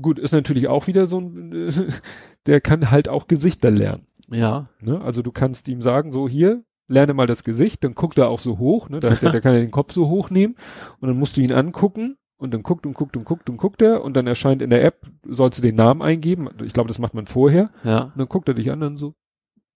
gut, 0.00 0.18
ist 0.18 0.32
natürlich 0.32 0.66
auch 0.68 0.86
wieder 0.86 1.06
so 1.06 1.20
ein, 1.20 1.52
äh, 1.68 1.88
der 2.46 2.60
kann 2.60 2.90
halt 2.90 3.08
auch 3.08 3.28
Gesichter 3.28 3.70
lernen. 3.70 4.06
Ja, 4.30 4.68
Ne? 4.80 5.00
Also 5.00 5.22
du 5.22 5.32
kannst 5.32 5.68
ihm 5.68 5.82
sagen, 5.82 6.12
so 6.12 6.28
hier, 6.28 6.64
lerne 6.88 7.14
mal 7.14 7.26
das 7.26 7.44
Gesicht, 7.44 7.84
dann 7.84 7.94
guckt 7.94 8.18
er 8.18 8.28
auch 8.28 8.40
so 8.40 8.58
hoch, 8.58 8.88
ne? 8.88 9.00
Da, 9.00 9.10
der, 9.10 9.32
der 9.32 9.40
kann 9.40 9.54
er 9.54 9.60
den 9.60 9.70
Kopf 9.70 9.92
so 9.92 10.08
hoch 10.08 10.30
nehmen 10.30 10.56
und 11.00 11.08
dann 11.08 11.18
musst 11.18 11.36
du 11.36 11.40
ihn 11.40 11.52
angucken 11.52 12.16
und 12.36 12.52
dann 12.52 12.62
guckt 12.62 12.86
und 12.86 12.94
guckt 12.94 13.16
und 13.16 13.24
guckt 13.24 13.48
und 13.48 13.56
guckt 13.56 13.82
er 13.82 14.02
und 14.02 14.16
dann 14.16 14.26
erscheint 14.26 14.62
in 14.62 14.70
der 14.70 14.84
App, 14.84 15.06
sollst 15.26 15.58
du 15.58 15.62
den 15.62 15.76
Namen 15.76 16.02
eingeben. 16.02 16.48
Ich 16.64 16.72
glaube, 16.72 16.88
das 16.88 16.98
macht 16.98 17.14
man 17.14 17.26
vorher. 17.26 17.70
Ja. 17.84 18.04
Und 18.04 18.18
dann 18.18 18.28
guckt 18.28 18.48
er 18.48 18.54
dich 18.54 18.70
an 18.70 18.82
und 18.82 18.98
so, 18.98 19.14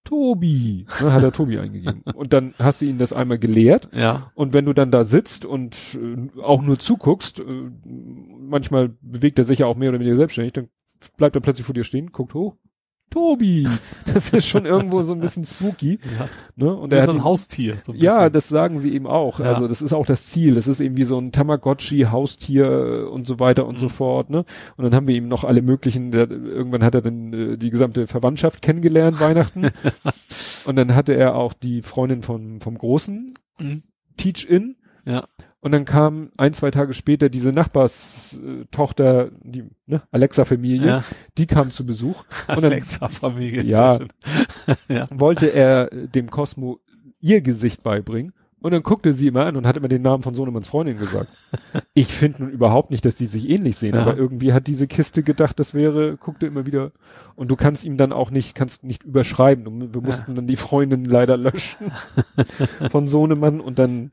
Tobi. 0.03 0.85
Dann 0.99 1.13
hat 1.13 1.23
er 1.23 1.31
Tobi 1.31 1.59
eingegeben. 1.59 2.03
Und 2.13 2.33
dann 2.33 2.53
hast 2.57 2.81
du 2.81 2.85
ihn 2.85 2.97
das 2.97 3.13
einmal 3.13 3.39
gelehrt. 3.39 3.89
Ja. 3.93 4.31
Und 4.35 4.53
wenn 4.53 4.65
du 4.65 4.73
dann 4.73 4.91
da 4.91 5.03
sitzt 5.03 5.45
und 5.45 5.75
äh, 5.95 6.41
auch 6.41 6.61
nur 6.61 6.79
zuguckst, 6.79 7.39
äh, 7.39 7.71
manchmal 7.85 8.89
bewegt 9.01 9.39
er 9.39 9.45
sich 9.45 9.59
ja 9.59 9.67
auch 9.67 9.75
mehr 9.75 9.89
oder 9.89 9.99
weniger 9.99 10.15
selbstständig, 10.17 10.53
dann 10.53 10.69
bleibt 11.17 11.35
er 11.35 11.41
plötzlich 11.41 11.65
vor 11.65 11.73
dir 11.75 11.83
stehen, 11.83 12.11
guckt 12.11 12.33
hoch. 12.33 12.55
Tobi. 13.09 13.67
Das 14.13 14.31
ist 14.33 14.47
schon 14.47 14.65
irgendwo 14.65 15.03
so 15.03 15.13
ein 15.13 15.19
bisschen 15.19 15.45
spooky. 15.45 15.99
ja. 16.19 16.27
Ne? 16.55 16.73
Und 16.75 16.91
Der 16.91 16.99
er 16.99 17.05
ist 17.05 17.11
so 17.11 17.15
ein 17.17 17.23
Haustier. 17.23 17.77
So 17.83 17.91
ein 17.91 17.97
ja, 17.99 18.29
das 18.31 18.49
sagen 18.49 18.79
sie 18.79 18.91
eben 18.93 19.05
auch. 19.05 19.39
Ja. 19.39 19.45
Also 19.45 19.67
das 19.67 19.81
ist 19.83 19.93
auch 19.93 20.05
das 20.07 20.25
Ziel. 20.27 20.55
Das 20.55 20.67
ist 20.67 20.79
irgendwie 20.79 21.03
so 21.03 21.19
ein 21.19 21.31
Tamagotchi, 21.31 22.07
Haustier 22.11 23.07
und 23.11 23.27
so 23.27 23.39
weiter 23.39 23.67
und 23.67 23.77
so 23.77 23.85
Mhm. 23.85 23.91
fort. 23.91 24.29
Ne? 24.31 24.45
Und 24.77 24.83
dann 24.83 24.95
haben 24.95 25.07
wir 25.07 25.15
ihm 25.15 25.27
noch 25.27 25.43
alle 25.43 25.61
möglichen. 25.61 26.09
Der, 26.11 26.29
irgendwann 26.29 26.83
hat 26.83 26.95
er 26.95 27.01
dann 27.03 27.33
äh, 27.33 27.57
die 27.57 27.69
gesamte 27.69 28.07
Verwandtschaft 28.07 28.61
kennengelernt 28.63 29.19
Weihnachten. 29.21 29.69
und 30.65 30.75
dann 30.75 30.95
hatte 30.95 31.13
er 31.13 31.35
auch 31.35 31.53
die 31.53 31.81
Freundin 31.83 32.23
von 32.23 32.59
vom 32.59 32.77
Großen 32.77 33.31
Mhm. 33.61 33.83
Teach-In. 34.17 34.75
Ja. 35.05 35.27
Und 35.61 35.71
dann 35.73 35.83
kam 35.85 36.31
ein, 36.37 36.53
zwei 36.53 36.71
Tage 36.71 36.93
später 36.93 37.27
diese 37.29 37.51
Nachbarstochter, 37.51 39.29
die 39.43 39.65
ne, 39.87 40.01
Alexa-Familie, 40.11 40.87
Ja. 40.87 41.03
die 41.37 41.47
kam 41.47 41.71
zu 41.71 41.85
Besuch. 41.85 42.23
Alexa-Familie. 42.47 43.63
Ja. 43.63 43.97
schön. 43.97 44.09
wollte 45.19 45.47
er 45.47 45.89
dem 45.89 46.29
Cosmo 46.29 46.79
ihr 47.19 47.41
Gesicht 47.41 47.83
beibringen. 47.83 48.33
Und 48.61 48.73
dann 48.73 48.83
guckte 48.83 49.13
sie 49.13 49.27
immer 49.27 49.45
an 49.45 49.55
und 49.55 49.65
hat 49.65 49.77
immer 49.77 49.87
den 49.87 50.01
Namen 50.01 50.21
von 50.21 50.33
Sohnemanns 50.33 50.67
Freundin 50.67 50.97
gesagt. 50.97 51.29
ich 51.93 52.07
finde 52.07 52.43
nun 52.43 52.51
überhaupt 52.51 52.91
nicht, 52.91 53.05
dass 53.05 53.15
die 53.15 53.25
sich 53.25 53.47
ähnlich 53.49 53.77
sehen, 53.77 53.95
Ja. 53.95 54.01
aber 54.01 54.17
irgendwie 54.17 54.51
hat 54.51 54.67
diese 54.67 54.85
Kiste 54.85 55.23
gedacht, 55.23 55.59
das 55.59 55.73
wäre, 55.73 56.17
guckte 56.17 56.45
immer 56.45 56.65
wieder. 56.65 56.91
Und 57.35 57.49
du 57.51 57.55
kannst 57.55 57.85
ihm 57.85 57.95
dann 57.95 58.11
auch 58.11 58.31
nicht, 58.31 58.55
kannst 58.55 58.83
nicht 58.83 59.03
überschreiben. 59.05 59.65
Und 59.65 59.93
wir 59.93 60.01
mussten 60.01 60.35
dann 60.35 60.45
die 60.47 60.57
Freundin 60.57 61.05
leider 61.05 61.37
löschen 61.37 61.91
von 62.91 63.07
Sohnemann 63.07 63.61
und 63.61 63.79
dann 63.79 64.11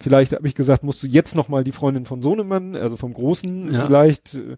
vielleicht 0.00 0.32
habe 0.32 0.46
ich 0.46 0.54
gesagt, 0.54 0.82
musst 0.82 1.02
du 1.02 1.06
jetzt 1.06 1.34
noch 1.34 1.48
mal 1.48 1.64
die 1.64 1.72
Freundin 1.72 2.06
von 2.06 2.22
Sohnemann, 2.22 2.76
also 2.76 2.96
vom 2.96 3.14
Großen, 3.14 3.72
Ja. 3.72 3.86
vielleicht 3.86 4.34
äh, 4.34 4.56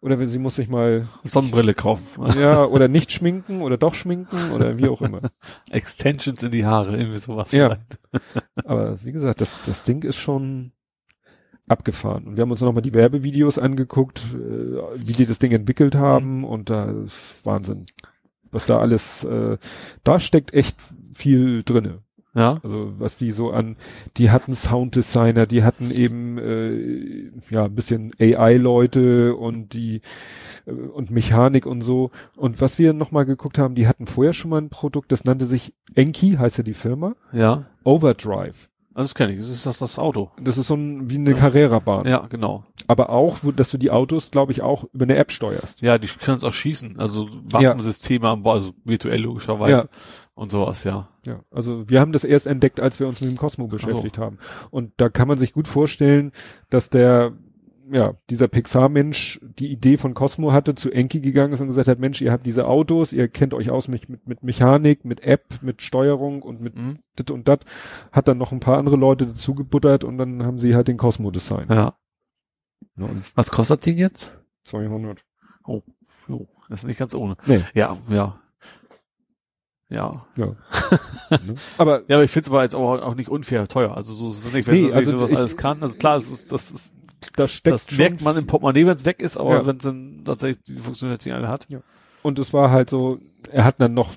oder 0.00 0.24
sie 0.26 0.38
muss 0.38 0.56
sich 0.56 0.68
mal 0.68 1.08
Sonnenbrille 1.24 1.74
kaufen. 1.74 2.26
ja 2.38 2.64
oder 2.64 2.86
nicht 2.86 3.10
schminken 3.10 3.62
oder 3.62 3.76
doch 3.76 3.94
schminken 3.94 4.52
oder 4.52 4.76
wie 4.76 4.88
auch 4.88 5.02
immer. 5.02 5.20
Extensions 5.70 6.42
in 6.42 6.52
die 6.52 6.66
Haare, 6.66 6.96
irgendwie 6.96 7.18
sowas. 7.18 7.50
Ja. 7.52 7.78
Aber 8.64 9.02
wie 9.02 9.12
gesagt, 9.12 9.40
das, 9.40 9.62
das 9.64 9.82
Ding 9.82 10.02
ist 10.02 10.16
schon 10.16 10.72
abgefahren. 11.66 12.26
Und 12.26 12.36
wir 12.36 12.42
haben 12.42 12.50
uns 12.50 12.60
nochmal 12.60 12.82
die 12.82 12.94
Werbevideos 12.94 13.58
angeguckt, 13.58 14.20
äh, 14.34 14.36
wie 14.96 15.12
die 15.12 15.26
das 15.26 15.38
Ding 15.38 15.52
entwickelt 15.52 15.94
haben 15.96 16.44
und 16.44 16.70
da 16.70 16.84
ist 16.90 17.44
Wahnsinn. 17.44 17.86
Was 18.52 18.66
da 18.66 18.78
alles, 18.78 19.24
äh, 19.24 19.58
da 20.04 20.20
steckt 20.20 20.54
echt 20.54 20.76
viel 21.14 21.62
drinne. 21.64 22.02
Ja. 22.36 22.60
Also 22.62 22.92
was 22.98 23.16
die 23.16 23.30
so 23.32 23.50
an, 23.50 23.76
die 24.18 24.30
hatten 24.30 24.54
Sounddesigner, 24.54 25.46
die 25.46 25.64
hatten 25.64 25.90
eben 25.90 26.38
äh, 26.38 27.30
ja 27.50 27.64
ein 27.64 27.74
bisschen 27.74 28.12
AI-Leute 28.20 29.34
und 29.34 29.72
die 29.72 30.02
äh, 30.66 30.70
und 30.72 31.10
Mechanik 31.10 31.66
und 31.66 31.80
so. 31.80 32.10
Und 32.36 32.60
was 32.60 32.78
wir 32.78 32.92
nochmal 32.92 33.24
geguckt 33.24 33.58
haben, 33.58 33.74
die 33.74 33.88
hatten 33.88 34.06
vorher 34.06 34.32
schon 34.34 34.50
mal 34.50 34.60
ein 34.60 34.68
Produkt, 34.68 35.10
das 35.12 35.24
nannte 35.24 35.46
sich 35.46 35.72
Enki, 35.94 36.34
heißt 36.34 36.58
ja 36.58 36.64
die 36.64 36.74
Firma, 36.74 37.14
Ja. 37.32 37.64
Overdrive. 37.84 38.68
Ah, 38.94 39.02
Das 39.02 39.14
kenne 39.14 39.32
ich. 39.32 39.38
Das 39.40 39.50
ist 39.50 39.66
das, 39.66 39.78
das 39.78 39.98
Auto. 39.98 40.30
Das 40.42 40.56
ist 40.56 40.68
so 40.68 40.74
ein, 40.74 41.10
wie 41.10 41.16
eine 41.16 41.30
Ja. 41.32 41.36
Carrera-Bahn. 41.36 42.06
Ja, 42.06 42.26
genau. 42.28 42.64
Aber 42.86 43.10
auch, 43.10 43.38
wo, 43.42 43.50
dass 43.52 43.70
du 43.70 43.76
die 43.78 43.90
Autos, 43.90 44.30
glaube 44.30 44.52
ich, 44.52 44.62
auch 44.62 44.84
über 44.94 45.04
eine 45.04 45.16
App 45.16 45.32
steuerst. 45.32 45.82
Ja, 45.82 45.98
die 45.98 46.06
können 46.06 46.36
es 46.38 46.44
auch 46.44 46.52
schießen. 46.54 46.98
Also 46.98 47.28
Waffensysteme 47.44 48.28
an 48.28 48.42
Bord, 48.42 48.54
also 48.56 48.72
virtuell 48.84 49.20
logischerweise. 49.20 49.72
Ja. 49.82 49.84
Und 50.36 50.52
sowas, 50.52 50.84
ja. 50.84 51.08
Ja, 51.24 51.40
also 51.50 51.88
wir 51.88 51.98
haben 52.00 52.12
das 52.12 52.22
erst 52.22 52.46
entdeckt, 52.46 52.78
als 52.78 53.00
wir 53.00 53.08
uns 53.08 53.20
mit 53.22 53.30
dem 53.30 53.36
Cosmo 53.38 53.66
beschäftigt 53.66 54.18
haben. 54.18 54.38
Und 54.70 54.92
da 54.98 55.08
kann 55.08 55.26
man 55.28 55.38
sich 55.38 55.52
gut 55.54 55.66
vorstellen, 55.66 56.30
dass 56.68 56.90
der, 56.90 57.32
ja, 57.90 58.14
dieser 58.28 58.46
Pixar-Mensch 58.46 59.40
die 59.42 59.72
Idee 59.72 59.96
von 59.96 60.12
Cosmo 60.12 60.52
hatte, 60.52 60.74
zu 60.74 60.90
Enki 60.90 61.20
gegangen 61.20 61.54
ist 61.54 61.62
und 61.62 61.68
gesagt 61.68 61.88
hat, 61.88 61.98
Mensch, 61.98 62.20
ihr 62.20 62.32
habt 62.32 62.44
diese 62.44 62.66
Autos, 62.68 63.14
ihr 63.14 63.28
kennt 63.28 63.54
euch 63.54 63.70
aus 63.70 63.88
mit, 63.88 64.10
mit, 64.10 64.28
mit 64.28 64.42
Mechanik, 64.42 65.06
mit 65.06 65.22
App, 65.22 65.62
mit 65.62 65.80
Steuerung 65.80 66.42
und 66.42 66.60
mit 66.60 66.76
Mhm. 66.76 66.98
dit 67.18 67.30
und 67.30 67.48
dat, 67.48 67.64
hat 68.12 68.28
dann 68.28 68.36
noch 68.38 68.52
ein 68.52 68.60
paar 68.60 68.76
andere 68.76 68.96
Leute 68.96 69.26
dazu 69.26 69.54
gebuttert 69.54 70.04
und 70.04 70.18
dann 70.18 70.44
haben 70.44 70.58
sie 70.58 70.74
halt 70.74 70.88
den 70.88 70.98
Cosmo 70.98 71.30
designt. 71.30 71.70
Ja. 71.70 71.94
Und 72.98 73.22
Was 73.34 73.50
kostet 73.50 73.86
Ding 73.86 73.96
jetzt? 73.96 74.38
200. 74.64 75.24
Oh, 75.64 75.82
jo, 76.28 76.46
das 76.68 76.80
ist 76.80 76.86
nicht 76.86 76.98
ganz 76.98 77.14
ohne. 77.14 77.36
Nee. 77.46 77.64
Ja, 77.74 77.96
ja. 78.10 78.38
Ja. 79.88 80.26
Ja. 80.36 80.46
ne? 81.30 81.54
Aber 81.78 82.02
Ja, 82.08 82.16
aber 82.16 82.24
ich 82.24 82.30
finde 82.30 82.46
es 82.46 82.50
aber 82.50 82.62
jetzt 82.62 82.74
auch, 82.74 83.00
auch 83.02 83.14
nicht 83.14 83.28
unfair 83.28 83.66
teuer. 83.68 83.96
Also 83.96 84.14
so 84.14 84.30
ist 84.30 84.44
es 84.44 84.52
nicht, 84.52 84.66
wenn 84.68 84.74
Nee, 84.86 84.92
also 84.92 85.12
sowas 85.12 85.30
ich- 85.30 85.36
alles 85.38 85.56
kann. 85.56 85.82
Also 85.82 85.98
klar, 85.98 86.16
es 86.16 86.30
ist, 86.30 86.50
das 86.52 86.70
ist, 86.72 86.94
da 87.36 87.46
steckt 87.48 87.74
das 87.74 87.90
merkt 87.96 88.22
man 88.22 88.36
im 88.36 88.46
Portemonnaie, 88.46 88.86
wenn 88.86 88.96
es 88.96 89.04
weg 89.04 89.22
ist, 89.22 89.36
aber 89.36 89.54
Ja. 89.54 89.66
wenn 89.66 89.76
es 89.76 89.82
dann 89.84 90.22
tatsächlich 90.24 90.62
die 90.64 90.74
Funktionalität 90.74 91.32
alle 91.32 91.48
hat. 91.48 91.66
Und 92.22 92.38
es 92.38 92.52
war 92.52 92.70
halt 92.70 92.90
so, 92.90 93.18
er 93.50 93.64
hat 93.64 93.80
dann 93.80 93.94
noch, 93.94 94.14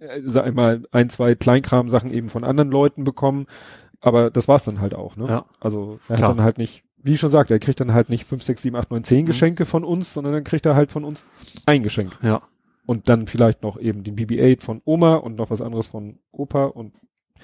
äh, 0.00 0.20
sag 0.24 0.48
ich 0.48 0.54
mal, 0.54 0.82
ein, 0.90 1.08
zwei 1.10 1.34
Kleinkram-Sachen 1.36 2.12
eben 2.12 2.28
von 2.28 2.42
anderen 2.44 2.70
Leuten 2.70 3.04
bekommen, 3.04 3.46
aber 4.00 4.30
das 4.30 4.48
war's 4.48 4.64
dann 4.64 4.80
halt 4.80 4.94
auch, 4.94 5.16
ne? 5.16 5.26
Ja. 5.28 5.44
Also 5.60 6.00
er 6.08 6.16
Klar. 6.16 6.30
hat 6.30 6.38
dann 6.38 6.44
halt 6.44 6.58
nicht, 6.58 6.82
wie 7.02 7.12
ich 7.14 7.20
schon 7.20 7.30
sagte, 7.30 7.54
er 7.54 7.60
kriegt 7.60 7.78
dann 7.80 7.92
halt 7.94 8.08
nicht 8.08 8.24
fünf, 8.26 8.42
sechs, 8.42 8.62
sieben, 8.62 8.76
acht, 8.76 8.90
neun, 8.90 9.04
zehn 9.04 9.22
Mhm. 9.22 9.26
Geschenke 9.26 9.64
von 9.64 9.84
uns, 9.84 10.12
sondern 10.12 10.32
dann 10.32 10.44
kriegt 10.44 10.66
er 10.66 10.74
halt 10.74 10.90
von 10.90 11.04
uns 11.04 11.24
ein 11.66 11.82
Geschenk. 11.84 12.16
Ja. 12.22 12.42
Und 12.88 13.10
dann 13.10 13.26
vielleicht 13.26 13.62
noch 13.62 13.78
eben 13.78 14.02
den 14.02 14.16
BB-8 14.16 14.62
von 14.62 14.80
Oma 14.86 15.16
und 15.16 15.36
noch 15.36 15.50
was 15.50 15.60
anderes 15.60 15.88
von 15.88 16.18
Opa 16.32 16.64
und 16.64 16.94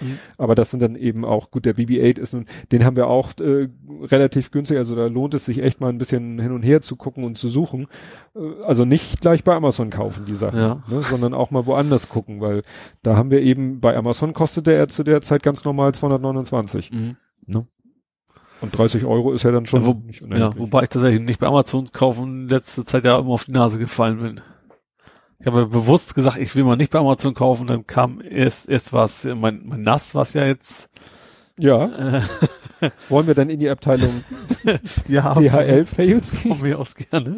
Mhm. 0.00 0.18
aber 0.38 0.56
das 0.56 0.72
sind 0.72 0.82
dann 0.82 0.96
eben 0.96 1.24
auch, 1.24 1.52
gut, 1.52 1.66
der 1.66 1.76
BB-8 1.76 2.18
ist 2.18 2.32
nun, 2.34 2.46
den 2.72 2.84
haben 2.84 2.96
wir 2.96 3.06
auch 3.06 3.30
äh, 3.38 3.68
relativ 4.02 4.50
günstig, 4.50 4.76
also 4.76 4.96
da 4.96 5.06
lohnt 5.06 5.34
es 5.34 5.44
sich 5.44 5.62
echt 5.62 5.80
mal 5.80 5.88
ein 5.88 5.98
bisschen 5.98 6.40
hin 6.40 6.50
und 6.50 6.64
her 6.64 6.80
zu 6.80 6.96
gucken 6.96 7.22
und 7.22 7.38
zu 7.38 7.48
suchen. 7.48 7.86
Äh, 8.34 8.40
also 8.64 8.84
nicht 8.84 9.20
gleich 9.20 9.44
bei 9.44 9.54
Amazon 9.54 9.90
kaufen, 9.90 10.24
die 10.26 10.34
Sachen, 10.34 10.58
Ja. 10.58 10.82
ne, 10.90 11.00
sondern 11.02 11.32
auch 11.32 11.52
mal 11.52 11.66
woanders 11.66 12.08
gucken, 12.08 12.40
weil 12.40 12.62
da 13.04 13.16
haben 13.16 13.30
wir 13.30 13.40
eben, 13.42 13.78
bei 13.78 13.96
Amazon 13.96 14.32
kostete 14.32 14.72
er 14.72 14.88
zu 14.88 15.04
der 15.04 15.20
Zeit 15.20 15.44
ganz 15.44 15.64
normal 15.64 15.94
229. 15.94 16.90
Mhm. 16.90 17.16
Und 18.60 18.76
30 18.76 19.04
Euro 19.04 19.32
ist 19.32 19.42
ja 19.42 19.50
dann 19.52 19.66
schon 19.66 19.82
Ja, 19.82 19.86
wo- 19.86 19.92
nicht 20.06 20.20
Ja, 20.22 20.26
unerheblich. 20.26 20.60
wobei 20.62 20.82
ich 20.84 20.88
tatsächlich 20.88 21.20
nicht 21.20 21.38
bei 21.38 21.46
Amazon 21.46 21.84
kaufen 21.92 22.48
letzte 22.48 22.84
Zeit 22.84 23.04
ja 23.04 23.18
immer 23.18 23.30
auf 23.30 23.44
die 23.44 23.52
Nase 23.52 23.78
gefallen 23.78 24.18
bin. 24.20 24.40
Ich 25.40 25.46
habe 25.46 25.66
bewusst 25.66 26.14
gesagt, 26.14 26.38
ich 26.38 26.54
will 26.56 26.64
mal 26.64 26.76
nicht 26.76 26.90
bei 26.92 26.98
Amazon 26.98 27.34
kaufen, 27.34 27.66
dann 27.66 27.86
kam 27.86 28.20
erst, 28.22 28.68
erst 28.68 28.92
was, 28.92 29.24
mein, 29.24 29.62
mein 29.66 29.82
NAS, 29.82 30.14
was 30.14 30.32
ja 30.34 30.46
jetzt, 30.46 30.88
ja, 31.58 32.18
äh, 32.18 32.22
wollen 33.08 33.26
wir 33.26 33.34
dann 33.34 33.48
in 33.50 33.60
die 33.60 33.68
Abteilung 33.70 34.24
ja, 35.08 35.34
DHL-Fails 35.34 36.30
gehen? 36.42 36.54
von 36.56 36.62
mir 36.62 36.78
aus 36.78 36.94
gerne. 36.96 37.36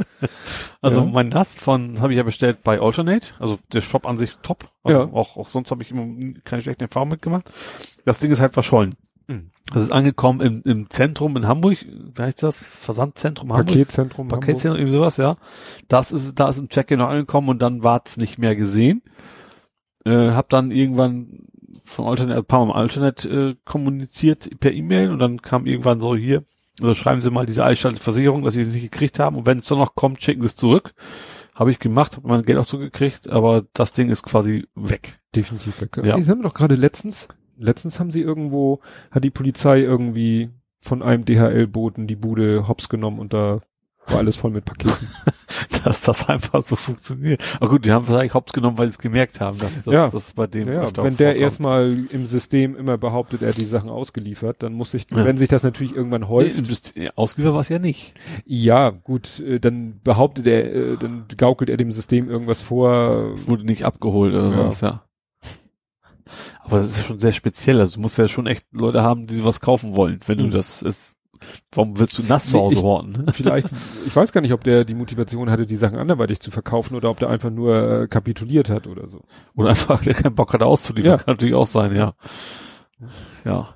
Also 0.80 1.00
Ja. 1.00 1.06
mein 1.06 1.28
NAS 1.28 1.56
von, 1.58 2.00
habe 2.00 2.12
ich 2.12 2.16
ja 2.16 2.22
bestellt 2.22 2.62
bei 2.62 2.80
Alternate, 2.80 3.34
also 3.38 3.58
der 3.72 3.80
Shop 3.82 4.06
an 4.06 4.16
sich 4.18 4.30
ist 4.30 4.42
top. 4.42 4.70
Also 4.84 5.00
Ja. 5.00 5.04
auch, 5.12 5.36
auch 5.36 5.48
sonst 5.50 5.70
habe 5.70 5.82
ich 5.82 5.90
immer 5.90 6.06
keine 6.44 6.62
schlechten 6.62 6.84
Erfahrungen 6.84 7.12
mitgemacht. 7.12 7.50
Das 8.04 8.18
Ding 8.18 8.30
ist 8.30 8.40
halt 8.40 8.54
verschollen. 8.54 8.94
Mhm. 9.28 9.50
Das 9.72 9.82
ist 9.82 9.92
angekommen 9.92 10.40
im, 10.40 10.62
im 10.62 10.90
Zentrum 10.90 11.36
in 11.36 11.48
Hamburg, 11.48 11.78
wie 11.84 12.22
heißt 12.22 12.42
das? 12.42 12.60
Versandzentrum 12.60 13.52
Hamburg? 13.52 13.66
Paketzentrum 13.66 14.28
Paketzentrum, 14.28 14.78
irgendwie 14.78 14.96
sowas, 14.96 15.16
ja. 15.16 15.36
Das 15.88 16.12
ist, 16.12 16.38
da 16.38 16.48
ist 16.48 16.58
im 16.58 16.68
Check-in 16.68 16.98
noch 16.98 17.08
angekommen 17.08 17.48
und 17.48 17.60
dann 17.60 17.82
war 17.82 18.02
es 18.04 18.16
nicht 18.16 18.38
mehr 18.38 18.54
gesehen. 18.54 19.02
Äh, 20.04 20.30
hab 20.30 20.48
dann 20.50 20.70
irgendwann 20.70 21.46
von 21.84 22.06
Alternate, 22.06 22.38
ein 22.38 22.44
paar 22.44 22.64
Mal 22.64 22.72
im 22.72 22.76
Alternate 22.76 23.28
äh, 23.28 23.56
kommuniziert 23.64 24.60
per 24.60 24.72
E-Mail 24.72 25.10
und 25.10 25.18
dann 25.18 25.42
kam 25.42 25.66
irgendwann 25.66 26.00
so 26.00 26.14
hier, 26.14 26.44
also 26.80 26.94
schreiben 26.94 27.20
Sie 27.20 27.30
mal 27.30 27.46
diese 27.46 27.64
Eisschaltversicherung, 27.64 28.42
dass 28.42 28.54
Sie 28.54 28.60
es 28.60 28.72
nicht 28.72 28.90
gekriegt 28.90 29.18
haben 29.18 29.36
und 29.36 29.46
wenn 29.46 29.58
es 29.58 29.66
dann 29.66 29.78
noch 29.78 29.94
kommt, 29.94 30.22
schicken 30.22 30.42
Sie 30.42 30.48
es 30.48 30.56
zurück. 30.56 30.94
Habe 31.54 31.70
ich 31.70 31.78
gemacht, 31.78 32.16
habe 32.16 32.28
mein 32.28 32.44
Geld 32.44 32.58
auch 32.58 32.66
zurückgekriegt, 32.66 33.30
aber 33.30 33.64
das 33.72 33.92
Ding 33.92 34.10
ist 34.10 34.22
quasi 34.24 34.66
weg. 34.74 35.18
Definitiv 35.34 35.80
weg. 35.80 35.96
Ja. 35.96 36.18
Die 36.18 36.28
haben 36.28 36.40
wir 36.40 36.42
doch 36.42 36.54
gerade 36.54 36.74
letztens, 36.74 37.28
letztens 37.58 37.98
haben 38.00 38.10
sie 38.10 38.20
irgendwo, 38.22 38.80
hat 39.10 39.24
die 39.24 39.30
Polizei 39.30 39.80
irgendwie 39.80 40.50
von 40.80 41.02
einem 41.02 41.24
DHL-Boten 41.24 42.06
die 42.06 42.16
Bude 42.16 42.68
hops 42.68 42.88
genommen 42.88 43.18
und 43.18 43.32
da 43.32 43.60
war 44.08 44.18
alles 44.18 44.36
voll 44.36 44.52
mit 44.52 44.64
Paketen. 44.64 45.08
Dass 45.84 46.02
das 46.02 46.28
einfach 46.28 46.62
so 46.62 46.76
funktioniert. 46.76 47.42
Aber 47.60 47.70
gut, 47.70 47.84
die 47.84 47.92
haben 47.92 48.06
wahrscheinlich 48.06 48.34
Hops 48.34 48.52
genommen, 48.52 48.78
weil 48.78 48.86
sie 48.86 48.90
es 48.90 48.98
gemerkt 48.98 49.40
haben, 49.40 49.58
dass 49.58 49.82
das, 49.84 49.92
Ja. 49.94 50.08
das 50.08 50.32
bei 50.32 50.46
dem 50.46 50.68
ja, 50.68 50.84
wenn 50.96 51.16
der 51.16 51.36
erstmal 51.36 52.06
im 52.10 52.26
System 52.26 52.76
immer 52.76 52.98
behauptet, 52.98 53.42
er 53.42 53.48
hat 53.48 53.56
die 53.56 53.64
Sachen 53.64 53.88
ausgeliefert, 53.88 54.62
dann 54.62 54.74
muss 54.74 54.90
sich, 54.92 55.06
Ja. 55.10 55.24
wenn 55.24 55.36
sich 55.36 55.48
das 55.48 55.62
natürlich 55.62 55.94
irgendwann 55.94 56.28
häuft, 56.28 56.56
Nee, 56.96 57.04
ja, 57.04 57.10
Ausgeliefert 57.16 57.54
war 57.54 57.60
es 57.62 57.68
ja 57.68 57.78
nicht. 57.78 58.14
ja, 58.44 58.90
gut, 58.90 59.40
äh, 59.40 59.58
dann 59.60 60.00
behauptet 60.04 60.46
er, 60.46 60.72
äh, 60.74 60.96
dann 61.00 61.24
gaukelt 61.36 61.70
er 61.70 61.76
dem 61.76 61.90
System 61.92 62.28
irgendwas 62.28 62.62
vor. 62.62 63.32
Wurde 63.46 63.64
nicht 63.64 63.84
abgeholt 63.84 64.34
oder 64.34 64.50
Ja. 64.50 64.66
was, 64.68 64.80
ja. 64.80 65.02
Aber 66.64 66.78
das 66.78 66.98
ist 66.98 67.06
schon 67.06 67.18
sehr 67.20 67.32
speziell. 67.32 67.80
Also 67.80 67.96
du 67.96 68.00
musst 68.02 68.18
ja 68.18 68.28
schon 68.28 68.46
echt 68.46 68.66
Leute 68.72 69.02
haben, 69.02 69.26
die 69.26 69.44
was 69.44 69.60
kaufen 69.60 69.96
wollen, 69.96 70.20
wenn 70.26 70.38
Mhm. 70.38 70.42
du 70.44 70.50
das 70.50 70.82
ist, 70.82 71.16
warum 71.72 71.98
willst 71.98 72.18
du 72.18 72.22
nass 72.22 72.46
zu 72.50 72.58
Hause 72.58 72.76
ich- 72.76 72.82
horten? 72.82 73.26
Vielleicht, 73.32 73.68
ich 74.06 74.14
weiß 74.16 74.32
gar 74.32 74.40
nicht, 74.40 74.52
ob 74.52 74.64
der 74.64 74.84
die 74.84 74.94
Motivation 74.94 75.50
hatte, 75.50 75.66
die 75.66 75.76
Sachen 75.76 75.98
anderweitig 75.98 76.40
zu 76.40 76.50
verkaufen 76.50 76.94
oder 76.96 77.10
ob 77.10 77.18
der 77.18 77.30
einfach 77.30 77.50
nur 77.50 78.02
äh, 78.02 78.08
kapituliert 78.08 78.70
hat 78.70 78.86
oder 78.86 79.08
so. 79.08 79.22
Oder 79.54 79.70
einfach, 79.70 80.02
der 80.02 80.14
keinen 80.14 80.34
Bock 80.34 80.52
hat 80.52 80.62
auszuliefern, 80.62 81.12
Ja. 81.12 81.16
kann 81.18 81.34
natürlich 81.34 81.54
auch 81.54 81.66
sein, 81.66 81.94
ja. 81.94 82.14
Ja, 83.44 83.68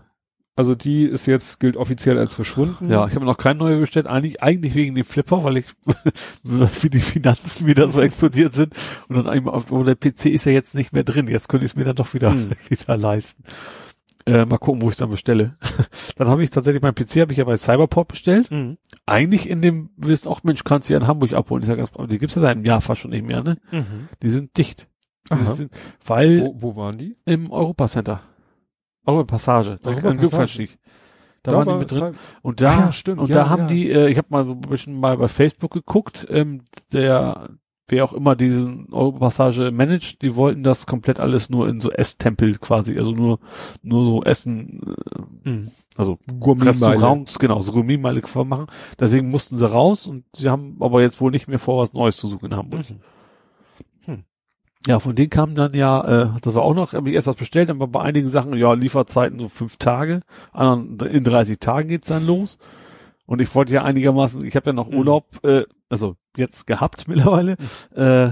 Also 0.60 0.74
die 0.74 1.04
ist 1.04 1.24
jetzt, 1.24 1.58
gilt 1.58 1.78
offiziell 1.78 2.18
als 2.18 2.34
verschwunden. 2.34 2.90
ja, 2.90 3.06
ich 3.06 3.14
habe 3.14 3.24
noch 3.24 3.38
kein 3.38 3.56
neuer 3.56 3.78
bestellt, 3.78 4.06
eigentlich, 4.06 4.42
eigentlich 4.42 4.74
wegen 4.74 4.94
dem 4.94 5.06
Flipper, 5.06 5.42
weil 5.42 5.56
ich, 5.56 5.64
wie 6.42 6.90
die 6.90 7.00
Finanzen 7.00 7.66
wieder 7.66 7.88
so 7.88 8.02
explodiert 8.02 8.52
sind 8.52 8.74
und 9.08 9.16
dann 9.16 9.26
einmal, 9.26 9.54
auf- 9.54 9.72
oh, 9.72 9.82
der 9.84 9.94
PC 9.94 10.26
ist 10.26 10.44
ja 10.44 10.52
jetzt 10.52 10.74
nicht 10.74 10.92
mehr 10.92 11.02
drin, 11.02 11.28
jetzt 11.28 11.48
könnte 11.48 11.64
ich 11.64 11.72
es 11.72 11.76
mir 11.76 11.84
dann 11.84 11.96
doch 11.96 12.12
wieder, 12.12 12.32
Hm. 12.32 12.50
wieder 12.68 12.96
leisten. 12.98 13.42
Äh, 14.26 14.44
mal 14.44 14.58
gucken, 14.58 14.82
wo 14.82 14.88
ich 14.88 14.92
es 14.92 14.98
dann 14.98 15.08
bestelle. 15.08 15.56
dann 16.16 16.28
habe 16.28 16.44
ich 16.44 16.50
tatsächlich 16.50 16.82
mein 16.82 16.94
PC 16.94 17.22
habe 17.22 17.32
ich 17.32 17.38
ja 17.38 17.44
bei 17.44 17.56
Cyberport 17.56 18.08
bestellt. 18.08 18.50
Mhm. 18.50 18.76
Eigentlich 19.06 19.48
in 19.48 19.62
dem, 19.62 19.88
du 19.96 20.08
wirst 20.10 20.28
auch, 20.28 20.42
Mensch, 20.42 20.62
kannst 20.62 20.90
du 20.90 20.92
ja 20.92 21.00
in 21.00 21.06
Hamburg 21.06 21.32
abholen. 21.32 21.62
Ist 21.62 21.70
ja 21.70 21.74
ganz, 21.74 21.90
die 22.10 22.18
gibt's 22.18 22.34
ja 22.34 22.42
seit 22.42 22.50
einem 22.56 22.66
Jahr 22.66 22.82
fast 22.82 23.00
schon 23.00 23.12
nicht 23.12 23.24
mehr, 23.26 23.42
ne? 23.42 23.56
Mhm. 23.72 24.08
Die 24.22 24.28
sind 24.28 24.58
dicht. 24.58 24.88
Die 25.32 25.44
sind, 25.44 25.72
weil 26.04 26.42
Wo, 26.42 26.54
wo 26.58 26.76
waren 26.76 26.98
die? 26.98 27.16
im 27.24 27.50
Europa 27.50 27.88
Center. 29.04 29.12
Europa 29.12 29.32
Passage. 29.36 29.78
Direkt 29.82 29.86
Europa 30.04 30.08
an 30.10 30.18
Jungfernstieg. 30.20 30.78
Da, 31.42 31.52
Da 31.52 31.56
waren 31.58 31.68
die 31.68 31.74
mit 31.84 31.90
drin. 31.90 32.14
Und 32.42 32.60
da, 32.60 32.70
Ah 32.70 32.80
ja, 32.80 32.92
stimmt, 32.92 33.20
und 33.20 33.28
ja, 33.30 33.34
da 33.34 33.48
haben 33.48 33.62
ja. 33.62 33.66
die, 33.68 33.90
äh, 33.90 34.08
ich 34.10 34.18
habe 34.18 34.28
mal 34.30 34.44
so 34.44 34.52
ein 34.52 34.60
bisschen 34.60 34.98
mal 35.00 35.16
bei 35.16 35.28
Facebook 35.28 35.72
geguckt, 35.72 36.26
ähm, 36.30 36.62
der, 36.92 37.48
wer 37.88 38.04
auch 38.04 38.12
immer 38.12 38.36
diesen 38.36 38.92
Europassage 38.92 39.70
managt, 39.70 40.20
die 40.22 40.36
wollten 40.36 40.62
das 40.62 40.86
komplett 40.86 41.18
alles 41.18 41.48
nur 41.48 41.66
in 41.68 41.80
so 41.80 41.90
Esstempel 41.90 42.58
quasi, 42.58 42.98
also 42.98 43.12
nur, 43.12 43.38
nur 43.82 44.04
so 44.04 44.22
Essen, 44.22 44.80
äh, 45.44 45.48
Mhm. 45.50 45.70
also 45.96 46.18
Gourmetmeile. 46.38 46.92
Restaurants, 46.92 47.38
genau, 47.38 47.62
so 47.62 47.72
Gourmetmeile 47.72 48.20
machen. 48.44 48.66
Deswegen 48.98 49.30
mussten 49.30 49.56
sie 49.56 49.66
raus 49.68 50.06
und 50.06 50.24
sie 50.36 50.50
haben 50.50 50.76
aber 50.80 51.00
jetzt 51.00 51.22
wohl 51.22 51.30
nicht 51.30 51.48
mehr 51.48 51.58
vor, 51.58 51.80
was 51.80 51.94
Neues 51.94 52.18
zu 52.18 52.28
suchen 52.28 52.50
in 52.52 52.56
Hamburg. 52.56 52.90
Mhm. 52.90 52.96
Ja, 54.86 54.98
von 54.98 55.14
denen 55.14 55.28
kam 55.30 55.54
dann 55.54 55.74
ja, 55.74 56.24
äh, 56.24 56.30
das 56.40 56.54
war 56.54 56.62
auch 56.62 56.74
noch, 56.74 56.94
habe 56.94 57.10
ich 57.10 57.14
erst 57.14 57.26
was 57.26 57.36
bestellt, 57.36 57.68
aber 57.68 57.86
bei 57.86 58.00
einigen 58.00 58.28
Sachen, 58.28 58.56
ja, 58.56 58.72
Lieferzeiten 58.72 59.38
so 59.38 59.48
fünf 59.48 59.76
Tage, 59.76 60.22
anderen 60.52 60.98
in 61.00 61.22
30 61.24 61.58
Tagen 61.58 61.88
geht's 61.88 62.08
dann 62.08 62.26
los. 62.26 62.58
Und 63.26 63.40
ich 63.40 63.54
wollte 63.54 63.74
ja 63.74 63.84
einigermaßen, 63.84 64.42
ich 64.44 64.56
habe 64.56 64.70
ja 64.70 64.72
noch 64.72 64.90
Mhm. 64.90 64.98
Urlaub, 64.98 65.26
äh, 65.44 65.64
also 65.90 66.16
jetzt 66.36 66.66
gehabt 66.66 67.08
mittlerweile, 67.08 67.56
äh, 67.94 68.30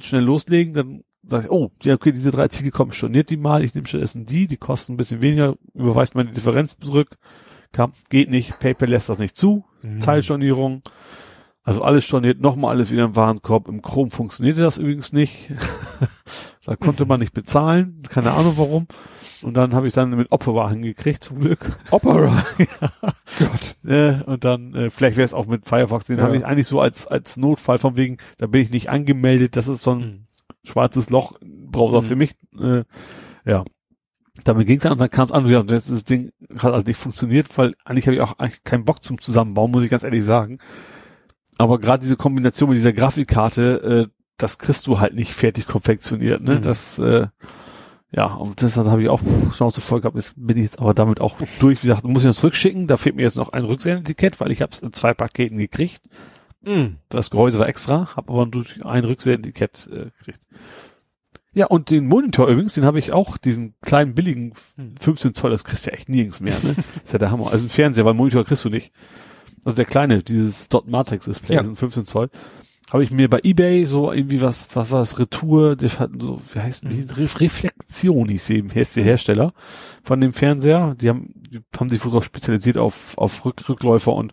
schnell 0.00 0.22
loslegen, 0.22 0.72
dann 0.72 1.02
sag 1.24 1.44
ich, 1.44 1.50
oh, 1.50 1.72
ja, 1.82 1.94
okay, 1.94 2.12
diese 2.12 2.30
drei 2.30 2.48
Ziegel 2.48 2.70
kommen, 2.70 2.92
storniert 2.92 3.28
die 3.30 3.36
mal, 3.36 3.64
ich 3.64 3.74
nehme 3.74 3.88
stattdessen 3.88 4.24
die, 4.24 4.46
die 4.46 4.56
kosten 4.56 4.94
ein 4.94 4.96
bisschen 4.96 5.20
weniger, 5.20 5.56
überweist 5.74 6.14
meine 6.14 6.30
Differenz 6.30 6.76
zurück, 6.80 7.16
kam, 7.72 7.92
geht 8.08 8.30
nicht, 8.30 8.58
PayPal 8.60 8.88
lässt 8.88 9.08
das 9.08 9.18
nicht 9.18 9.36
zu, 9.36 9.64
Mhm. 9.82 10.00
Teilstornierung. 10.00 10.82
Also 11.68 11.82
alles 11.82 12.04
storniert, 12.04 12.40
nochmal 12.40 12.70
alles 12.74 12.90
wieder 12.90 13.04
im 13.04 13.14
Warenkorb. 13.14 13.68
Im 13.68 13.82
Chrome 13.82 14.10
funktionierte 14.10 14.60
das 14.62 14.78
übrigens 14.78 15.12
nicht. 15.12 15.50
da 16.64 16.76
konnte 16.76 17.04
man 17.04 17.20
nicht 17.20 17.34
bezahlen, 17.34 18.02
keine 18.08 18.32
Ahnung 18.32 18.54
warum. 18.56 18.86
Und 19.42 19.54
dann 19.54 19.74
habe 19.74 19.86
ich 19.86 19.92
dann 19.92 20.10
mit 20.10 20.32
Opera 20.32 20.70
hingekriegt, 20.70 21.22
zum 21.22 21.40
Glück. 21.40 21.58
Opera. 21.90 22.42
Gott. 23.38 23.76
Äh, 23.84 24.22
und 24.24 24.44
dann, 24.44 24.74
äh, 24.74 24.88
vielleicht 24.90 25.16
wäre 25.18 25.26
es 25.26 25.34
auch 25.34 25.46
mit 25.46 25.66
Firefox, 25.68 26.06
den 26.06 26.16
Ja. 26.18 26.24
habe 26.24 26.36
ich 26.38 26.46
eigentlich 26.46 26.66
so 26.66 26.80
als, 26.80 27.06
als 27.06 27.36
Notfall 27.36 27.76
von 27.78 27.96
wegen, 27.98 28.16
da 28.38 28.46
bin 28.46 28.62
ich 28.62 28.70
nicht 28.70 28.88
angemeldet, 28.88 29.54
das 29.56 29.68
ist 29.68 29.82
so 29.82 29.92
ein 29.92 30.00
Mhm. 30.00 30.26
schwarzes 30.64 31.10
Loch 31.10 31.34
Browser 31.42 32.00
Mhm. 32.00 32.06
für 32.06 32.16
mich. 32.16 32.34
Äh, 32.58 32.84
ja. 33.44 33.64
Damit 34.44 34.66
ging 34.66 34.78
es 34.78 34.86
an 34.86 34.92
und 34.92 35.00
dann 35.00 35.10
kam 35.10 35.26
es 35.26 35.32
an, 35.32 35.46
ja, 35.48 35.62
das, 35.62 35.86
das 35.88 36.04
Ding 36.04 36.30
hat 36.58 36.72
also 36.72 36.86
nicht 36.86 36.96
funktioniert, 36.98 37.46
weil 37.58 37.74
eigentlich 37.84 38.06
habe 38.06 38.14
ich 38.16 38.22
auch 38.22 38.38
eigentlich 38.38 38.64
keinen 38.64 38.84
Bock 38.86 39.04
zum 39.04 39.20
Zusammenbauen, 39.20 39.70
muss 39.70 39.82
ich 39.84 39.90
ganz 39.90 40.02
ehrlich 40.04 40.24
sagen. 40.24 40.58
Aber 41.58 41.78
gerade 41.78 42.00
diese 42.00 42.16
Kombination 42.16 42.70
mit 42.70 42.78
dieser 42.78 42.92
Grafikkarte, 42.92 44.06
äh, 44.08 44.12
das 44.38 44.58
kriegst 44.58 44.86
du 44.86 45.00
halt 45.00 45.14
nicht 45.14 45.32
fertig 45.32 45.66
konfektioniert, 45.66 46.42
ne? 46.42 46.56
Mhm. 46.56 46.62
Das, 46.62 46.98
äh, 46.98 47.26
ja, 48.10 48.34
und 48.34 48.62
das 48.62 48.78
habe 48.78 49.02
ich 49.02 49.08
auch 49.08 49.20
Schnauze 49.52 49.80
voll 49.80 50.00
gehabt. 50.00 50.16
Jetzt 50.16 50.34
bin 50.36 50.56
ich 50.56 50.62
jetzt 50.62 50.78
aber 50.78 50.94
damit 50.94 51.20
auch 51.20 51.36
durch. 51.58 51.82
Wie 51.82 51.88
gesagt, 51.88 52.04
muss 52.04 52.22
ich 52.22 52.28
noch 52.28 52.34
zurückschicken. 52.34 52.86
Da 52.86 52.96
fehlt 52.96 53.16
mir 53.16 53.22
jetzt 53.22 53.36
noch 53.36 53.50
ein 53.50 53.64
Rücksendetikett, 53.64 54.40
weil 54.40 54.50
ich 54.50 54.62
habe 54.62 54.72
es 54.72 54.80
in 54.80 54.92
zwei 54.92 55.12
Paketen 55.12 55.58
gekriegt. 55.58 56.02
Mhm. 56.62 56.96
Das 57.08 57.30
Gehäuse 57.30 57.58
war 57.58 57.68
extra, 57.68 58.16
habe 58.16 58.32
aber 58.32 58.46
durch 58.46 58.84
ein 58.84 59.04
Rücksendetikett 59.04 59.90
äh, 59.92 60.10
gekriegt. 60.18 60.46
Ja, 61.54 61.66
und 61.66 61.90
den 61.90 62.06
Monitor 62.06 62.48
übrigens, 62.48 62.74
den 62.74 62.84
habe 62.84 62.98
ich 62.98 63.12
auch, 63.12 63.36
diesen 63.36 63.74
kleinen 63.80 64.14
billigen 64.14 64.52
Hm. 64.76 64.94
15 65.00 65.34
Zoll, 65.34 65.50
das 65.50 65.64
kriegst 65.64 65.86
du 65.86 65.90
ja 65.90 65.96
echt 65.96 66.08
nirgends 66.08 66.40
mehr, 66.40 66.54
ne? 66.62 66.76
ist 67.04 67.12
ja 67.12 67.18
der 67.18 67.30
Hammer. 67.30 67.50
Also 67.50 67.66
ein 67.66 67.70
Fernseher, 67.70 68.04
weil 68.04 68.14
Monitor 68.14 68.44
kriegst 68.44 68.64
du 68.64 68.68
nicht. 68.68 68.92
Also 69.64 69.76
der 69.76 69.84
kleine, 69.84 70.22
dieses 70.22 70.68
Dot 70.68 70.88
Matrix 70.88 71.24
Display, 71.26 71.54
Ja. 71.54 71.60
das 71.60 71.66
sind 71.66 71.76
15 71.78 72.06
Zoll. 72.06 72.30
Habe 72.90 73.04
ich 73.04 73.10
mir 73.10 73.28
bei 73.28 73.40
Ebay 73.42 73.84
so 73.84 74.10
irgendwie 74.12 74.40
was, 74.40 74.74
was 74.74 74.90
war 74.90 75.00
das, 75.00 75.18
Retour, 75.18 75.76
das 75.76 75.98
hat 76.00 76.10
so, 76.20 76.40
wie 76.54 76.60
heißt 76.60 76.84
Mhm. 76.84 76.90
mhm. 76.96 77.10
Re 77.16 77.28
Reflexion, 77.40 78.28
ich 78.30 78.42
sehe, 78.42 78.64
hier 78.72 78.82
ist 78.82 78.96
der 78.96 79.04
Hersteller 79.04 79.52
von 80.02 80.20
dem 80.20 80.32
Fernseher. 80.32 80.94
Die 80.98 81.08
haben, 81.10 81.34
die 81.36 81.60
haben 81.78 81.90
sich 81.90 82.02
wohl 82.04 82.12
drauf 82.12 82.24
spezialisiert 82.24 82.78
auf, 82.78 83.16
auf 83.18 83.44
Rück, 83.44 83.68
Rückläufer 83.68 84.14
und 84.14 84.32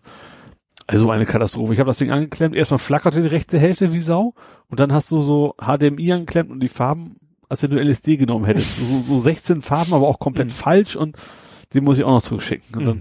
also 0.86 1.10
eine 1.10 1.26
Katastrophe. 1.26 1.72
Ich 1.74 1.80
habe 1.80 1.88
das 1.88 1.98
Ding 1.98 2.10
angeklemmt, 2.12 2.54
erstmal 2.54 2.78
flackerte 2.78 3.20
die 3.20 3.28
rechte 3.28 3.58
Hälfte 3.58 3.92
wie 3.92 4.00
Sau 4.00 4.34
und 4.68 4.78
dann 4.80 4.92
hast 4.92 5.10
du 5.10 5.20
so 5.20 5.54
HDMI 5.60 6.12
angeklemmt 6.12 6.50
und 6.50 6.60
die 6.60 6.68
Farben, 6.68 7.16
als 7.48 7.62
wenn 7.62 7.72
du 7.72 7.78
LSD 7.82 8.16
genommen 8.16 8.44
hättest. 8.46 8.76
So, 8.78 9.02
so 9.06 9.18
16 9.18 9.60
Farben, 9.62 9.92
aber 9.92 10.06
auch 10.06 10.18
komplett 10.18 10.48
Mhm. 10.48 10.52
falsch 10.52 10.96
und 10.96 11.16
den 11.74 11.84
muss 11.84 11.98
ich 11.98 12.04
auch 12.04 12.10
noch 12.12 12.22
zurückschicken. 12.22 12.76
Und 12.78 12.84
dann 12.86 13.00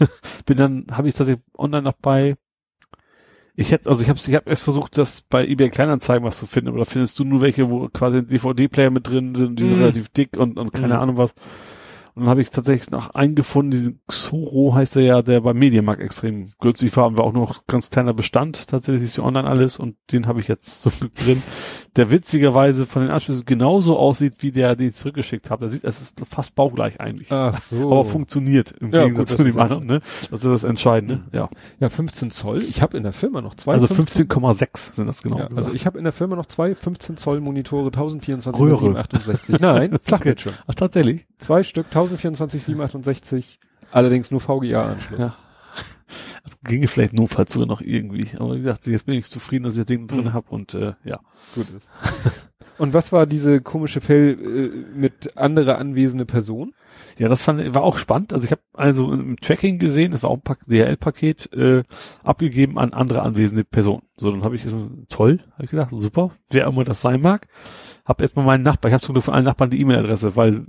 bin 0.46 0.56
dann, 0.56 0.86
habe 0.90 1.08
ich 1.08 1.14
tatsächlich 1.14 1.44
online 1.56 1.82
noch 1.82 1.94
bei 2.00 2.36
ich 3.58 3.72
hätte, 3.72 3.88
also 3.88 4.02
ich 4.02 4.10
habe 4.10 4.18
ich 4.22 4.34
hab 4.34 4.46
erst 4.46 4.64
versucht, 4.64 4.98
das 4.98 5.22
bei 5.22 5.46
eBay 5.46 5.70
Kleinanzeigen 5.70 6.24
was 6.26 6.36
zu 6.38 6.44
finden, 6.46 6.68
aber 6.68 6.78
da 6.78 6.84
findest 6.84 7.18
du 7.18 7.24
nur 7.24 7.40
welche, 7.40 7.70
wo 7.70 7.88
quasi 7.88 8.22
DVD-Player 8.22 8.90
mit 8.90 9.06
drin 9.06 9.34
sind, 9.34 9.58
die 9.58 9.64
sind 9.64 9.76
Mhm. 9.76 9.80
relativ 9.82 10.10
dick 10.10 10.36
und, 10.36 10.58
und 10.58 10.74
keine 10.74 10.94
Mhm. 10.96 11.00
Ahnung 11.00 11.16
was. 11.16 11.32
Und 12.14 12.22
dann 12.22 12.28
habe 12.30 12.42
ich 12.42 12.50
tatsächlich 12.50 12.90
noch 12.90 13.10
einen 13.14 13.34
gefunden, 13.34 13.70
diesen 13.70 14.00
Xoro 14.08 14.74
heißt 14.74 14.96
der 14.96 15.02
ja, 15.02 15.22
der 15.22 15.40
beim 15.40 15.58
Mediamarkt 15.58 16.02
extrem 16.02 16.52
günstig 16.60 16.94
war, 16.98 17.04
haben 17.04 17.16
wir 17.16 17.24
auch 17.24 17.32
nur 17.32 17.46
noch 17.46 17.66
ganz 17.66 17.88
kleiner 17.88 18.12
Bestand, 18.12 18.68
tatsächlich 18.68 19.04
ist 19.04 19.16
ja 19.16 19.24
online 19.24 19.48
alles 19.48 19.78
und 19.78 19.96
den 20.12 20.26
habe 20.26 20.40
ich 20.40 20.48
jetzt 20.48 20.82
zum 20.82 20.92
Glück 20.92 21.14
drin, 21.14 21.42
der 21.96 22.10
witzigerweise 22.10 22.86
von 22.86 23.02
den 23.02 23.10
Anschlüssen 23.10 23.44
genauso 23.46 23.98
aussieht, 23.98 24.34
wie 24.40 24.52
der, 24.52 24.76
den 24.76 24.88
ich 24.90 24.94
zurückgeschickt 24.96 25.50
habe. 25.50 25.66
Es 25.66 26.00
ist 26.00 26.20
fast 26.28 26.54
baugleich 26.54 27.00
eigentlich. 27.00 27.32
Ach 27.32 27.58
so. 27.60 27.90
Aber 27.90 28.04
funktioniert 28.04 28.74
im 28.80 28.92
Ja, 28.92 29.04
Gegensatz 29.04 29.30
gut, 29.30 29.38
zu 29.38 29.44
dem 29.44 29.58
anderen, 29.58 29.86
ne? 29.86 30.00
Das 30.30 30.44
ist 30.44 30.50
das 30.50 30.62
Entscheidende, 30.64 31.16
Mhm. 31.16 31.22
ja. 31.32 31.48
ja, 31.80 31.88
15 31.88 32.30
Zoll. 32.30 32.60
Ich 32.62 32.82
habe 32.82 32.96
in 32.96 33.02
der 33.02 33.12
Firma 33.12 33.40
noch 33.40 33.54
zwei. 33.54 33.72
Also 33.72 33.86
15 33.86 34.28
15,6 34.28 34.94
sind 34.94 35.06
das 35.06 35.22
genau. 35.22 35.38
Ja, 35.38 35.48
also 35.56 35.72
ich 35.72 35.86
habe 35.86 35.98
in 35.98 36.04
der 36.04 36.12
Firma 36.12 36.36
noch 36.36 36.46
zwei 36.46 36.74
15 36.74 37.16
Zoll 37.16 37.40
Monitore 37.40 37.86
1024 37.86 38.60
Röhre. 38.60 38.76
768. 38.78 39.60
Nein, 39.60 39.96
Flachbildschirm. 40.04 40.54
Ach, 40.66 40.74
tatsächlich? 40.74 41.26
Zwei 41.38 41.62
Stück 41.62 41.86
1024 41.86 42.62
768. 42.62 43.58
Allerdings 43.92 44.30
nur 44.30 44.40
VGA-Anschluss. 44.40 45.20
Ja. 45.20 45.34
Das 46.46 46.60
ginge 46.62 46.86
vielleicht 46.86 47.12
notfalls 47.12 47.52
sogar 47.52 47.66
noch 47.66 47.80
irgendwie. 47.80 48.28
Aber 48.38 48.54
wie 48.54 48.60
gesagt, 48.60 48.86
jetzt 48.86 49.04
bin 49.06 49.16
ich 49.18 49.26
zufrieden, 49.26 49.64
dass 49.64 49.74
ich 49.74 49.80
das 49.80 49.86
Ding 49.86 50.06
drin 50.06 50.24
Mhm. 50.24 50.32
habe 50.32 50.48
und 50.50 50.74
äh, 50.74 50.94
ja. 51.04 51.20
Gut 51.54 51.66
ist. 51.76 51.90
Und 52.78 52.92
was 52.92 53.10
war 53.10 53.24
diese 53.24 53.62
komische 53.62 54.02
Fell 54.02 54.36
äh, 54.38 54.94
mit 54.98 55.34
anderer 55.38 55.78
anwesende 55.78 56.26
Person? 56.26 56.74
Ja, 57.18 57.26
das 57.26 57.40
fand, 57.42 57.74
war 57.74 57.82
auch 57.82 57.96
spannend. 57.96 58.34
Also 58.34 58.44
ich 58.44 58.50
habe 58.50 58.60
also 58.74 59.10
im 59.14 59.40
Tracking 59.40 59.78
gesehen, 59.78 60.10
das 60.10 60.22
war 60.24 60.28
auch 60.28 60.34
ein 60.36 60.42
Pak- 60.42 60.66
DHL-Paket, 60.66 61.54
äh, 61.54 61.84
abgegeben 62.22 62.78
an 62.78 62.92
andere 62.92 63.22
anwesende 63.22 63.64
Personen. 63.64 64.02
So, 64.18 64.30
dann 64.30 64.42
habe 64.42 64.56
ich 64.56 64.64
so, 64.64 64.90
toll, 65.08 65.40
habe 65.54 65.64
ich 65.64 65.70
gedacht, 65.70 65.88
super, 65.90 66.32
wer 66.50 66.66
immer 66.66 66.84
das 66.84 67.00
sein 67.00 67.22
mag. 67.22 67.46
Hab 68.04 68.20
erstmal 68.20 68.44
meinen 68.44 68.62
Nachbar, 68.62 68.90
ich 68.90 68.94
habe 68.94 69.06
sogar 69.06 69.22
von 69.22 69.32
allen 69.32 69.46
Nachbarn 69.46 69.70
die 69.70 69.80
E-Mail-Adresse, 69.80 70.36
weil 70.36 70.66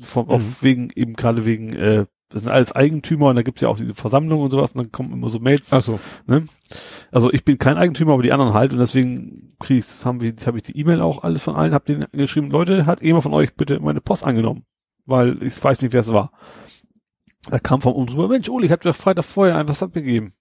vom, 0.00 0.28
Mhm. 0.28 0.56
wegen, 0.60 0.88
eben 0.94 1.14
gerade 1.14 1.46
wegen, 1.46 1.72
äh, 1.72 2.04
das 2.28 2.42
sind 2.42 2.50
alles 2.50 2.72
Eigentümer 2.72 3.26
und 3.28 3.36
da 3.36 3.42
gibt's 3.42 3.60
ja 3.60 3.68
auch 3.68 3.76
diese 3.78 3.94
Versammlungen 3.94 4.44
und 4.46 4.50
sowas 4.50 4.72
und 4.72 4.82
dann 4.82 4.92
kommen 4.92 5.12
immer 5.12 5.28
so 5.28 5.38
Mails. 5.38 5.70
so. 5.70 6.00
Ne? 6.26 6.46
Also 7.12 7.32
ich 7.32 7.44
bin 7.44 7.58
kein 7.58 7.76
Eigentümer, 7.78 8.14
aber 8.14 8.22
die 8.22 8.32
anderen 8.32 8.52
halt 8.54 8.72
und 8.72 8.78
deswegen 8.78 9.54
krieg 9.60 9.78
ich, 9.78 10.04
haben 10.04 10.20
wir, 10.20 10.34
habe 10.44 10.58
ich 10.58 10.64
die 10.64 10.76
E-Mail 10.78 11.00
auch 11.00 11.22
alles 11.22 11.42
von 11.42 11.54
allen, 11.54 11.72
hab 11.72 11.84
denen 11.86 12.04
geschrieben, 12.12 12.50
Leute, 12.50 12.84
hat 12.86 13.00
jemand 13.00 13.22
von 13.22 13.32
euch 13.34 13.54
bitte 13.54 13.78
meine 13.80 14.00
Post 14.00 14.24
angenommen? 14.24 14.64
Weil 15.04 15.40
ich 15.42 15.62
weiß 15.62 15.82
nicht, 15.82 15.92
wer 15.92 16.00
es 16.00 16.12
war. 16.12 16.32
Da 17.48 17.60
kam 17.60 17.80
von 17.80 17.92
oben 17.92 18.08
drüber, 18.08 18.26
Mensch, 18.28 18.48
Uli, 18.48 18.66
ich 18.66 18.72
hab 18.72 18.80
dir 18.80 18.92
Freitag 18.92 19.24
vorher 19.24 19.56
ein 19.56 19.68
was 19.68 19.82
abgegeben. 19.82 20.32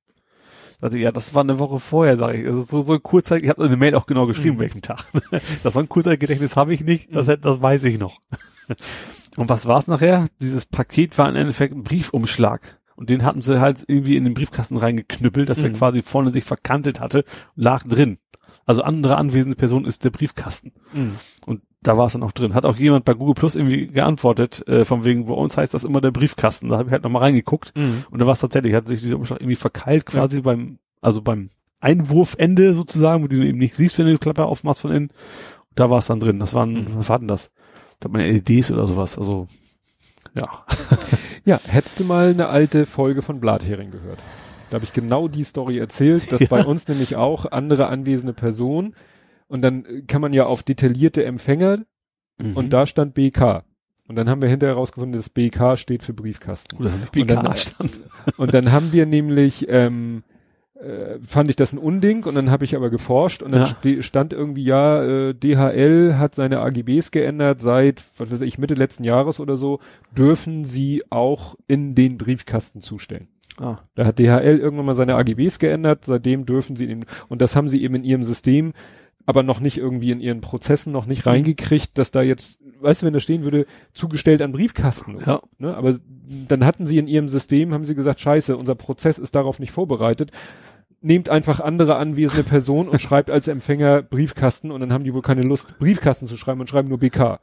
Sagte, 0.82 0.98
ja, 0.98 1.12
das 1.12 1.34
war 1.36 1.44
eine 1.44 1.60
Woche 1.60 1.80
vorher, 1.80 2.18
sage 2.18 2.42
ich. 2.42 2.48
Also 2.48 2.64
so, 2.64 2.82
so 2.82 2.94
ein 2.94 3.04
Kurzzeit, 3.04 3.44
ich 3.44 3.50
habe 3.50 3.64
eine 3.64 3.78
Mail 3.78 3.94
auch 3.96 4.08
genau 4.08 4.26
geschrieben, 4.26 4.58
Mhm. 4.58 4.62
welchem 4.62 4.82
Tag. 4.82 5.06
Das 5.64 5.74
so 5.74 5.80
ein 5.80 5.88
Kurzzeitgedächtnis 5.88 6.56
habe 6.56 6.74
ich 6.74 6.82
nicht, 6.84 7.16
das, 7.16 7.28
das 7.40 7.62
weiß 7.62 7.84
ich 7.84 8.00
noch. 8.00 8.20
Und 9.38 9.50
was 9.50 9.66
war's 9.66 9.88
nachher? 9.88 10.26
Dieses 10.42 10.66
Paket 10.66 11.18
war 11.18 11.28
im 11.30 11.36
Endeffekt 11.36 11.76
ein 11.76 11.84
Briefumschlag. 11.84 12.80
Und 12.96 13.10
den 13.10 13.24
hatten 13.26 13.42
sie 13.42 13.60
halt 13.60 13.84
irgendwie 13.88 14.16
in 14.16 14.24
den 14.24 14.34
Briefkasten 14.34 14.78
reingeknüppelt, 14.78 15.50
dass 15.50 15.62
er 15.64 15.70
Mhm. 15.70 15.74
quasi 15.74 16.02
vorne 16.02 16.32
sich 16.32 16.46
verkantet 16.46 17.02
hatte, 17.02 17.26
lag 17.56 17.84
drin. 17.84 18.18
Also 18.66 18.84
andere 18.84 19.18
anwesende 19.18 19.58
Person 19.58 19.86
ist 19.86 20.06
der 20.06 20.10
Briefkasten. 20.12 20.72
Mhm. 20.94 21.16
Und 21.46 21.62
da 21.82 21.98
war 21.98 22.08
es 22.08 22.14
dann 22.14 22.24
auch 22.24 22.32
drin. 22.32 22.54
Hat 22.54 22.66
auch 22.66 22.78
jemand 22.78 23.04
bei 23.06 23.14
Google 23.14 23.36
Plus 23.36 23.56
irgendwie 23.56 23.88
geantwortet, 23.88 24.66
äh, 24.68 24.86
von 24.86 25.04
wegen, 25.06 25.26
bei 25.26 25.34
uns 25.34 25.58
heißt 25.58 25.74
das 25.74 25.84
immer 25.84 26.00
der 26.02 26.12
Briefkasten. 26.12 26.70
Da 26.70 26.78
habe 26.78 26.88
ich 26.88 26.94
halt 26.94 27.04
nochmal 27.04 27.24
reingeguckt. 27.24 27.74
Mhm. 27.78 28.06
Und 28.10 28.20
da 28.20 28.26
war 28.26 28.34
es 28.34 28.40
tatsächlich, 28.40 28.74
hat 28.74 28.88
sich 28.88 29.02
dieser 29.02 29.18
Umschlag 29.18 29.42
irgendwie 29.42 29.58
verkeilt 29.58 30.06
quasi 30.06 30.42
beim, 30.42 30.80
also 31.02 31.22
beim 31.22 31.50
Einwurfende 31.82 32.74
sozusagen, 32.74 33.24
wo 33.24 33.28
du 33.28 33.46
eben 33.46 33.60
nicht 33.60 33.76
siehst, 33.76 33.98
wenn 34.00 34.06
du 34.08 34.14
die 34.14 34.18
Klappe 34.18 34.46
aufmachst 34.46 34.82
von 34.82 34.92
innen. 34.92 35.10
Da 35.76 35.90
war 35.90 36.00
es 36.00 36.08
dann 36.08 36.20
drin. 36.20 36.40
Das 36.40 36.54
waren, 36.54 36.74
Mhm. 36.74 36.88
was 36.96 37.10
war 37.10 37.20
denn 37.20 37.28
das? 37.28 37.52
Da 38.00 38.06
hat 38.08 38.12
man 38.12 38.22
LEDs 38.22 38.72
oder 38.72 38.88
sowas. 38.88 39.18
Also, 39.18 39.48
ja. 40.36 40.48
Ja, 41.48 41.60
hättest 41.64 42.00
du 42.00 42.06
mal 42.06 42.30
eine 42.32 42.48
alte 42.48 42.88
Folge 42.88 43.22
von 43.22 43.40
Blathering 43.40 43.92
gehört. 43.92 44.18
Da 44.72 44.76
habe 44.76 44.86
ich 44.86 44.94
genau 44.94 45.28
die 45.28 45.44
Story 45.44 45.78
erzählt, 45.78 46.32
dass 46.32 46.42
Ja. 46.42 46.48
bei 46.50 46.66
uns 46.66 46.88
nämlich 46.88 47.16
auch 47.18 47.46
andere 47.52 47.86
anwesende 47.88 48.34
Personen 48.34 48.96
und 49.48 49.62
dann 49.62 49.86
äh, 49.86 50.02
kann 50.02 50.22
man 50.22 50.34
ja 50.34 50.48
auf 50.48 50.64
detaillierte 50.64 51.24
Empfänger 51.24 51.80
Mhm. 52.40 52.58
und 52.58 52.74
da 52.74 52.86
stand 52.88 53.14
BK. 53.14 53.64
Und 54.08 54.16
dann 54.18 54.28
haben 54.28 54.42
wir 54.42 54.50
hinterher 54.50 54.74
herausgefunden, 54.76 55.16
dass 55.16 55.30
BK 55.30 55.78
steht 55.78 56.02
für 56.04 56.14
Briefkasten. 56.14 56.84
Dass 56.84 56.92
nicht 56.94 57.16
Und 57.16 57.30
dann- 57.30 57.44
BK 57.46 57.56
stand. 57.58 58.00
Und 58.38 58.54
dann 58.54 58.72
haben 58.72 58.92
wir 58.92 59.06
nämlich, 59.06 59.68
ähm, 59.70 60.24
äh, 60.86 61.20
fand 61.26 61.50
ich 61.50 61.56
das 61.56 61.74
ein 61.74 61.80
Unding 61.80 62.26
und 62.26 62.36
dann 62.36 62.52
habe 62.52 62.64
ich 62.64 62.76
aber 62.76 62.90
geforscht 62.90 63.42
und 63.42 63.52
dann 63.52 63.74
Ja. 63.84 64.02
stand 64.04 64.34
irgendwie, 64.34 64.64
ja, 64.64 65.04
äh, 65.04 65.34
DHL 65.34 66.16
hat 66.18 66.36
seine 66.36 66.60
AGBs 66.60 67.12
geändert 67.12 67.60
seit, 67.60 68.04
was 68.18 68.32
weiß 68.32 68.42
ich, 68.42 68.58
Mitte 68.60 68.76
letzten 68.76 69.04
Jahres 69.04 69.40
oder 69.40 69.58
so, 69.58 69.80
dürfen 70.16 70.64
sie 70.64 71.04
auch 71.10 71.56
in 71.68 71.94
den 71.94 72.18
Briefkasten 72.18 72.82
zustellen. 72.82 73.28
Ah. 73.60 73.78
Da 73.96 74.06
hat 74.06 74.20
DHL 74.20 74.60
irgendwann 74.60 74.86
mal 74.86 74.96
seine 74.96 75.16
AGBs 75.16 75.60
geändert, 75.60 76.06
seitdem 76.06 76.46
dürfen 76.46 76.76
sie 76.76 76.86
in, 76.86 77.06
und 77.30 77.42
das 77.42 77.56
haben 77.56 77.70
sie 77.70 77.82
eben 77.82 77.96
in 77.96 78.04
ihrem 78.04 78.24
System, 78.24 78.74
aber 79.26 79.42
noch 79.42 79.60
nicht 79.60 79.78
irgendwie 79.78 80.12
in 80.12 80.20
ihren 80.20 80.42
Prozessen 80.42 80.92
noch 80.94 81.08
nicht 81.08 81.26
reingekriegt, 81.26 81.98
dass 81.98 82.12
da 82.12 82.22
jetzt, 82.22 82.60
weißt 82.82 83.02
du, 83.02 83.06
wenn 83.08 83.14
da 83.14 83.20
stehen 83.20 83.44
würde, 83.44 83.66
zugestellt 83.94 84.42
an 84.44 84.52
Briefkasten. 84.52 85.18
Ja. 85.26 85.42
Ne? 85.58 85.76
Aber 85.76 85.96
dann 86.48 86.64
hatten 86.66 86.86
sie 86.86 87.00
in 87.00 87.08
ihrem 87.08 87.30
System, 87.30 87.74
haben 87.74 87.86
sie 87.86 87.96
gesagt, 87.96 88.20
scheiße, 88.20 88.56
unser 88.56 88.76
Prozess 88.76 89.18
ist 89.18 89.34
darauf 89.34 89.58
nicht 89.60 89.72
vorbereitet. 89.72 90.32
Nehmt 91.06 91.30
einfach 91.30 91.60
andere 91.60 91.98
anwesende 91.98 92.44
Personen 92.44 92.90
und 92.90 93.00
schreibt 93.00 93.30
als 93.30 93.48
Empfänger 93.48 94.02
Briefkasten 94.02 94.72
und 94.72 94.82
dann 94.82 94.92
haben 94.92 95.04
die 95.04 95.14
wohl 95.14 95.22
keine 95.22 95.44
Lust, 95.44 95.78
Briefkasten 95.78 96.26
zu 96.26 96.36
schreiben 96.36 96.62
und 96.62 96.68
schreiben 96.68 96.90
nur 96.90 96.98
BK. 96.98 97.42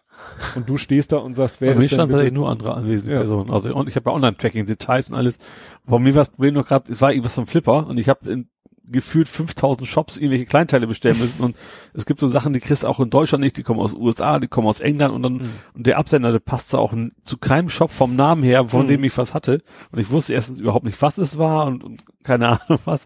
Und 0.56 0.68
du 0.68 0.78
stehst 0.78 1.12
da 1.12 1.18
und 1.18 1.36
sagst, 1.36 1.60
wer 1.60 1.74
Bei 1.74 1.78
mir 1.78 1.86
stand 1.88 2.10
tatsächlich 2.10 2.32
nur 2.34 2.48
andere 2.48 2.74
anwesende 2.74 3.12
Ja. 3.12 3.18
Personen. 3.20 3.52
Also 3.52 3.72
und 3.72 3.88
ich 3.88 3.94
habe 3.94 4.10
ja 4.10 4.16
Online-Tracking, 4.16 4.66
Details 4.66 5.10
und 5.10 5.14
alles. 5.14 5.38
Bei 5.86 6.00
mir 6.00 6.12
war 6.16 6.22
das 6.22 6.30
Problem 6.30 6.54
noch 6.54 6.66
gerade, 6.66 6.90
es 6.90 7.00
war 7.00 7.12
irgendwas 7.12 7.36
vom 7.36 7.46
Flipper 7.46 7.86
und 7.86 7.98
ich 7.98 8.08
habe 8.08 8.28
in 8.28 8.48
gefühlt 8.92 9.26
5000 9.28 9.86
Shops 9.88 10.16
irgendwelche 10.16 10.46
Kleinteile 10.46 10.86
bestellen 10.86 11.18
müssen 11.18 11.42
und 11.42 11.56
es 11.94 12.06
gibt 12.06 12.20
so 12.20 12.26
Sachen, 12.28 12.52
die 12.52 12.60
kriegst 12.60 12.82
du 12.84 12.86
auch 12.88 13.00
in 13.00 13.10
Deutschland 13.10 13.42
nicht, 13.42 13.56
die 13.56 13.62
kommen 13.62 13.80
aus 13.80 13.94
USA, 13.94 14.38
die 14.38 14.48
kommen 14.48 14.68
aus 14.68 14.80
England 14.80 15.12
und 15.14 15.22
dann 15.22 15.32
Mhm. 15.34 15.50
und 15.74 15.86
der 15.86 15.98
Absender, 15.98 16.30
der 16.32 16.38
passte 16.38 16.78
auch 16.78 16.92
n- 16.92 17.12
zu 17.22 17.38
keinem 17.38 17.68
Shop 17.68 17.90
vom 17.90 18.14
Namen 18.14 18.42
her, 18.42 18.68
von 18.68 18.82
Mhm. 18.84 18.88
dem 18.88 19.04
ich 19.04 19.16
was 19.18 19.34
hatte 19.34 19.62
und 19.90 19.98
ich 19.98 20.10
wusste 20.10 20.34
erstens 20.34 20.60
überhaupt 20.60 20.84
nicht, 20.84 21.00
was 21.02 21.18
es 21.18 21.38
war 21.38 21.66
und, 21.66 21.82
und 21.82 22.04
keine 22.22 22.48
Ahnung 22.48 22.78
was. 22.84 23.04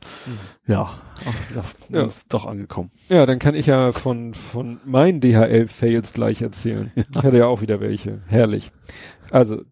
Ja, 0.67 0.99
ach, 1.25 1.35
wie 1.43 1.49
gesagt, 1.49 1.77
Ja. 1.89 2.05
ist 2.05 2.27
doch 2.35 2.45
angekommen. 2.47 2.91
Ja, 3.09 3.25
dann 3.25 3.39
kann 3.39 3.55
ich 3.55 3.67
ja 3.67 3.93
von, 3.93 4.35
von 4.35 4.81
meinen 4.85 5.21
DHL-Fails 5.21 6.13
gleich 6.13 6.43
erzählen. 6.43 6.91
Ich 6.97 7.17
hatte 7.17 7.37
ja 7.39 7.47
auch 7.47 7.61
wieder 7.63 7.81
welche. 7.81 8.23
Herrlich. 8.27 8.73
Also, 9.31 9.63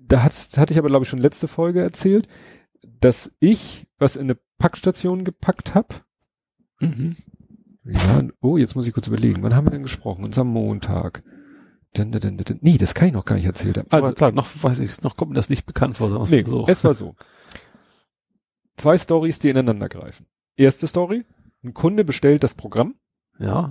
da 0.00 0.22
hat's, 0.22 0.56
hatte 0.58 0.72
ich 0.72 0.78
aber, 0.78 0.88
glaube 0.88 1.04
ich, 1.04 1.08
schon 1.08 1.18
letzte 1.20 1.48
Folge 1.48 1.80
erzählt, 1.80 2.28
dass 3.02 3.32
ich 3.40 3.86
was 3.98 4.16
in 4.16 4.22
eine 4.22 4.38
Packstation 4.58 5.24
gepackt 5.24 5.74
hab. 5.74 6.04
Mhm. 6.80 7.16
Ja, 7.84 8.22
oh, 8.40 8.56
jetzt 8.56 8.76
muss 8.76 8.86
ich 8.86 8.92
kurz 8.94 9.08
überlegen. 9.08 9.42
Wann 9.42 9.54
haben 9.54 9.66
wir 9.66 9.72
denn 9.72 9.82
gesprochen? 9.82 10.24
Uns 10.24 10.38
am 10.38 10.48
Montag. 10.48 11.24
Dun, 11.94 12.12
dun, 12.12 12.20
dun, 12.20 12.36
dun. 12.38 12.58
Nee, 12.62 12.78
das 12.78 12.94
kann 12.94 13.08
ich 13.08 13.14
noch 13.14 13.24
gar 13.24 13.34
nicht 13.36 13.44
erzählt 13.44 13.76
haben. 13.76 13.88
Also, 13.90 14.12
klar, 14.12 14.32
noch 14.32 14.46
weiß 14.62 14.78
ich, 14.78 15.02
noch 15.02 15.16
kommt 15.16 15.32
mir 15.32 15.36
das 15.36 15.50
nicht 15.50 15.66
bekannt 15.66 15.96
vor, 15.98 16.08
sagen 16.10 16.26
nee, 16.30 16.44
so. 16.44 16.64
es 16.66 16.84
war 16.84 16.94
so. 16.94 17.16
Zwei 18.76 18.96
Stories, 18.96 19.40
die 19.40 19.50
ineinander 19.50 19.88
greifen. 19.88 20.26
Erste 20.56 20.86
Story. 20.86 21.24
Ein 21.64 21.74
Kunde 21.74 22.04
bestellt 22.04 22.42
das 22.44 22.54
Programm 22.54 22.94
Ja. 23.38 23.70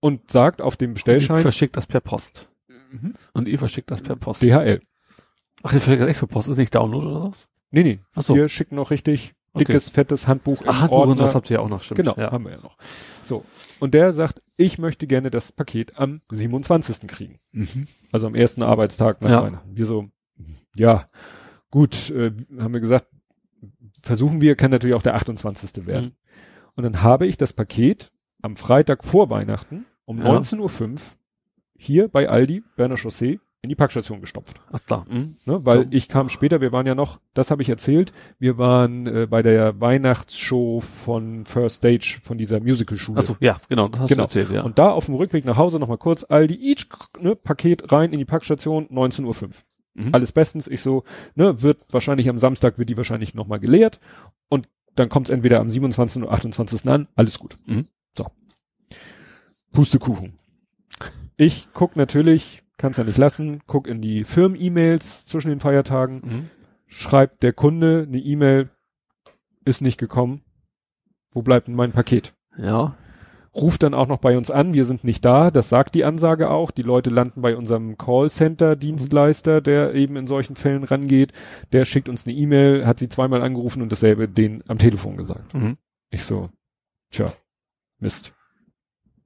und 0.00 0.30
sagt 0.30 0.60
auf 0.60 0.76
dem 0.76 0.90
Ich 0.90 0.94
Bestellschein, 0.94 1.42
verschickt 1.42 1.76
das 1.76 1.86
per 1.86 2.00
Post. 2.00 2.50
Mhm. 2.90 3.14
Und 3.32 3.48
ihr 3.48 3.58
verschickt 3.58 3.90
das 3.90 4.02
per 4.02 4.16
Post. 4.16 4.42
DHL. 4.42 4.80
Ach, 5.62 5.72
ihr 5.72 5.80
verschickt 5.80 6.02
das 6.02 6.10
echt 6.10 6.18
per 6.20 6.28
Post, 6.28 6.48
ist 6.48 6.58
nicht 6.58 6.74
Download 6.74 7.06
oder 7.06 7.24
was? 7.28 7.48
Nee, 7.74 7.82
nee. 7.82 8.00
Ach 8.14 8.22
so. 8.22 8.34
Wir 8.34 8.48
schicken 8.48 8.76
noch 8.76 8.90
richtig 8.90 9.34
Okay. 9.56 9.66
dickes, 9.66 9.88
fettes 9.88 10.26
Handbuch 10.26 10.62
Ach, 10.66 10.80
Handbuch 10.80 11.06
und 11.06 11.20
das 11.20 11.36
habt 11.36 11.48
ihr 11.48 11.58
ja 11.58 11.60
auch 11.60 11.68
noch, 11.68 11.80
stimmt. 11.80 11.98
Genau, 11.98 12.16
Ja. 12.16 12.32
haben 12.32 12.44
wir 12.44 12.52
ja 12.52 12.60
noch. 12.60 12.76
So. 13.22 13.44
Und 13.78 13.94
der 13.94 14.12
sagt, 14.12 14.42
ich 14.56 14.78
möchte 14.78 15.06
gerne 15.06 15.30
das 15.30 15.52
Paket 15.52 15.96
am 15.96 16.22
27. 16.32 17.06
kriegen. 17.06 17.38
Mhm. 17.52 17.86
Also 18.10 18.26
am 18.26 18.34
ersten 18.34 18.62
Arbeitstag 18.64 19.20
nach 19.22 19.30
Ja. 19.30 19.42
Weihnachten. 19.44 19.76
Wir 19.76 19.86
so, 19.86 20.08
ja, 20.74 21.08
gut, 21.70 22.10
äh, 22.10 22.32
haben 22.58 22.74
wir 22.74 22.80
gesagt, 22.80 23.06
versuchen 24.00 24.40
wir, 24.40 24.56
kann 24.56 24.72
natürlich 24.72 24.96
auch 24.96 25.02
der 25.02 25.14
28. 25.14 25.86
werden. 25.86 26.06
Mhm. 26.06 26.12
Und 26.74 26.82
dann 26.82 27.02
habe 27.02 27.26
ich 27.28 27.36
das 27.36 27.52
Paket 27.52 28.10
am 28.42 28.56
Freitag 28.56 29.04
vor 29.04 29.30
Weihnachten 29.30 29.86
um 30.04 30.18
Ja. 30.18 30.24
19.05 30.30 30.92
Uhr 30.94 30.98
hier 31.76 32.08
bei 32.08 32.28
Aldi, 32.28 32.64
Berner 32.76 32.96
Chaussee, 32.96 33.38
in 33.64 33.68
die 33.68 33.74
Packstation 33.74 34.20
gestopft. 34.20 34.60
Ach, 34.72 34.78
da. 34.86 35.04
Mhm. 35.10 35.36
Ne, 35.46 35.64
weil 35.64 35.82
So. 35.84 35.88
ich 35.90 36.08
kam 36.08 36.28
später, 36.28 36.60
wir 36.60 36.70
waren 36.70 36.86
ja 36.86 36.94
noch, 36.94 37.18
das 37.34 37.50
habe 37.50 37.62
ich 37.62 37.68
erzählt, 37.68 38.12
wir 38.38 38.56
waren 38.58 39.06
äh, 39.06 39.26
bei 39.28 39.42
der 39.42 39.80
Weihnachtsshow 39.80 40.80
von 40.80 41.44
First 41.46 41.76
Stage, 41.78 42.20
von 42.22 42.38
dieser 42.38 42.60
Musical-Schule. 42.60 43.18
Ach 43.18 43.24
so, 43.24 43.36
ja, 43.40 43.56
genau, 43.68 43.88
das 43.88 44.02
hast 44.02 44.08
Genau. 44.08 44.20
du 44.22 44.24
erzählt, 44.26 44.50
ja. 44.50 44.62
Und 44.62 44.78
da 44.78 44.90
auf 44.90 45.06
dem 45.06 45.14
Rückweg 45.16 45.44
nach 45.44 45.56
Hause 45.56 45.78
nochmal 45.80 45.98
kurz 45.98 46.24
Aldi, 46.24 46.54
each, 46.54 46.86
ne, 47.20 47.34
Paket 47.34 47.90
rein 47.90 48.12
in 48.12 48.18
die 48.18 48.24
Packstation, 48.24 48.86
19.05 48.88 49.24
Uhr. 49.42 49.48
Mhm. 49.94 50.08
Alles 50.12 50.32
bestens. 50.32 50.66
Ich 50.68 50.80
so, 50.82 51.04
ne, 51.36 51.62
wird 51.62 51.84
wahrscheinlich 51.90 52.28
am 52.28 52.38
Samstag, 52.38 52.78
wird 52.78 52.90
die 52.90 52.96
wahrscheinlich 52.96 53.34
nochmal 53.34 53.60
geleert 53.60 54.00
und 54.48 54.68
dann 54.96 55.08
kommt 55.08 55.28
es 55.28 55.32
entweder 55.34 55.60
am 55.60 55.70
27. 55.70 56.22
oder 56.22 56.32
28. 56.32 56.88
an, 56.88 57.08
alles 57.16 57.38
gut. 57.38 57.56
Mhm. 57.66 57.86
So. 58.16 58.26
Pustekuchen. 59.72 60.34
Ich 61.36 61.68
guck 61.72 61.96
natürlich, 61.96 62.62
kann's 62.76 62.96
ja 62.96 63.04
nicht 63.04 63.18
lassen, 63.18 63.62
guck 63.66 63.86
in 63.86 64.00
die 64.00 64.24
Firmen-E-Mails 64.24 65.26
zwischen 65.26 65.48
den 65.50 65.60
Feiertagen, 65.60 66.22
Mhm. 66.24 66.50
schreibt 66.86 67.42
der 67.42 67.52
Kunde 67.52 68.04
eine 68.08 68.18
E-Mail, 68.18 68.70
ist 69.64 69.80
nicht 69.80 69.98
gekommen. 69.98 70.42
Wo 71.32 71.42
bleibt 71.42 71.68
denn 71.68 71.74
mein 71.74 71.92
Paket? 71.92 72.34
Ja. 72.56 72.96
Ruft 73.56 73.84
dann 73.84 73.94
auch 73.94 74.08
noch 74.08 74.18
bei 74.18 74.36
uns 74.36 74.50
an, 74.50 74.74
wir 74.74 74.84
sind 74.84 75.04
nicht 75.04 75.24
da, 75.24 75.52
das 75.52 75.68
sagt 75.68 75.94
die 75.94 76.04
Ansage 76.04 76.50
auch. 76.50 76.72
Die 76.72 76.82
Leute 76.82 77.10
landen 77.10 77.40
bei 77.40 77.56
unserem 77.56 77.96
Callcenter-Dienstleister, 77.96 79.60
der 79.60 79.94
eben 79.94 80.16
in 80.16 80.26
solchen 80.26 80.56
Fällen 80.56 80.82
rangeht. 80.84 81.32
Der 81.72 81.84
schickt 81.84 82.08
uns 82.08 82.26
eine 82.26 82.34
E-Mail, 82.34 82.84
hat 82.86 82.98
sie 82.98 83.08
zweimal 83.08 83.42
angerufen 83.42 83.80
und 83.82 83.92
dasselbe 83.92 84.28
den 84.28 84.64
am 84.68 84.78
Telefon 84.78 85.16
gesagt. 85.16 85.54
Mhm. 85.54 85.76
Ich 86.10 86.24
so, 86.24 86.50
tja, 87.10 87.26
Mist. 88.00 88.34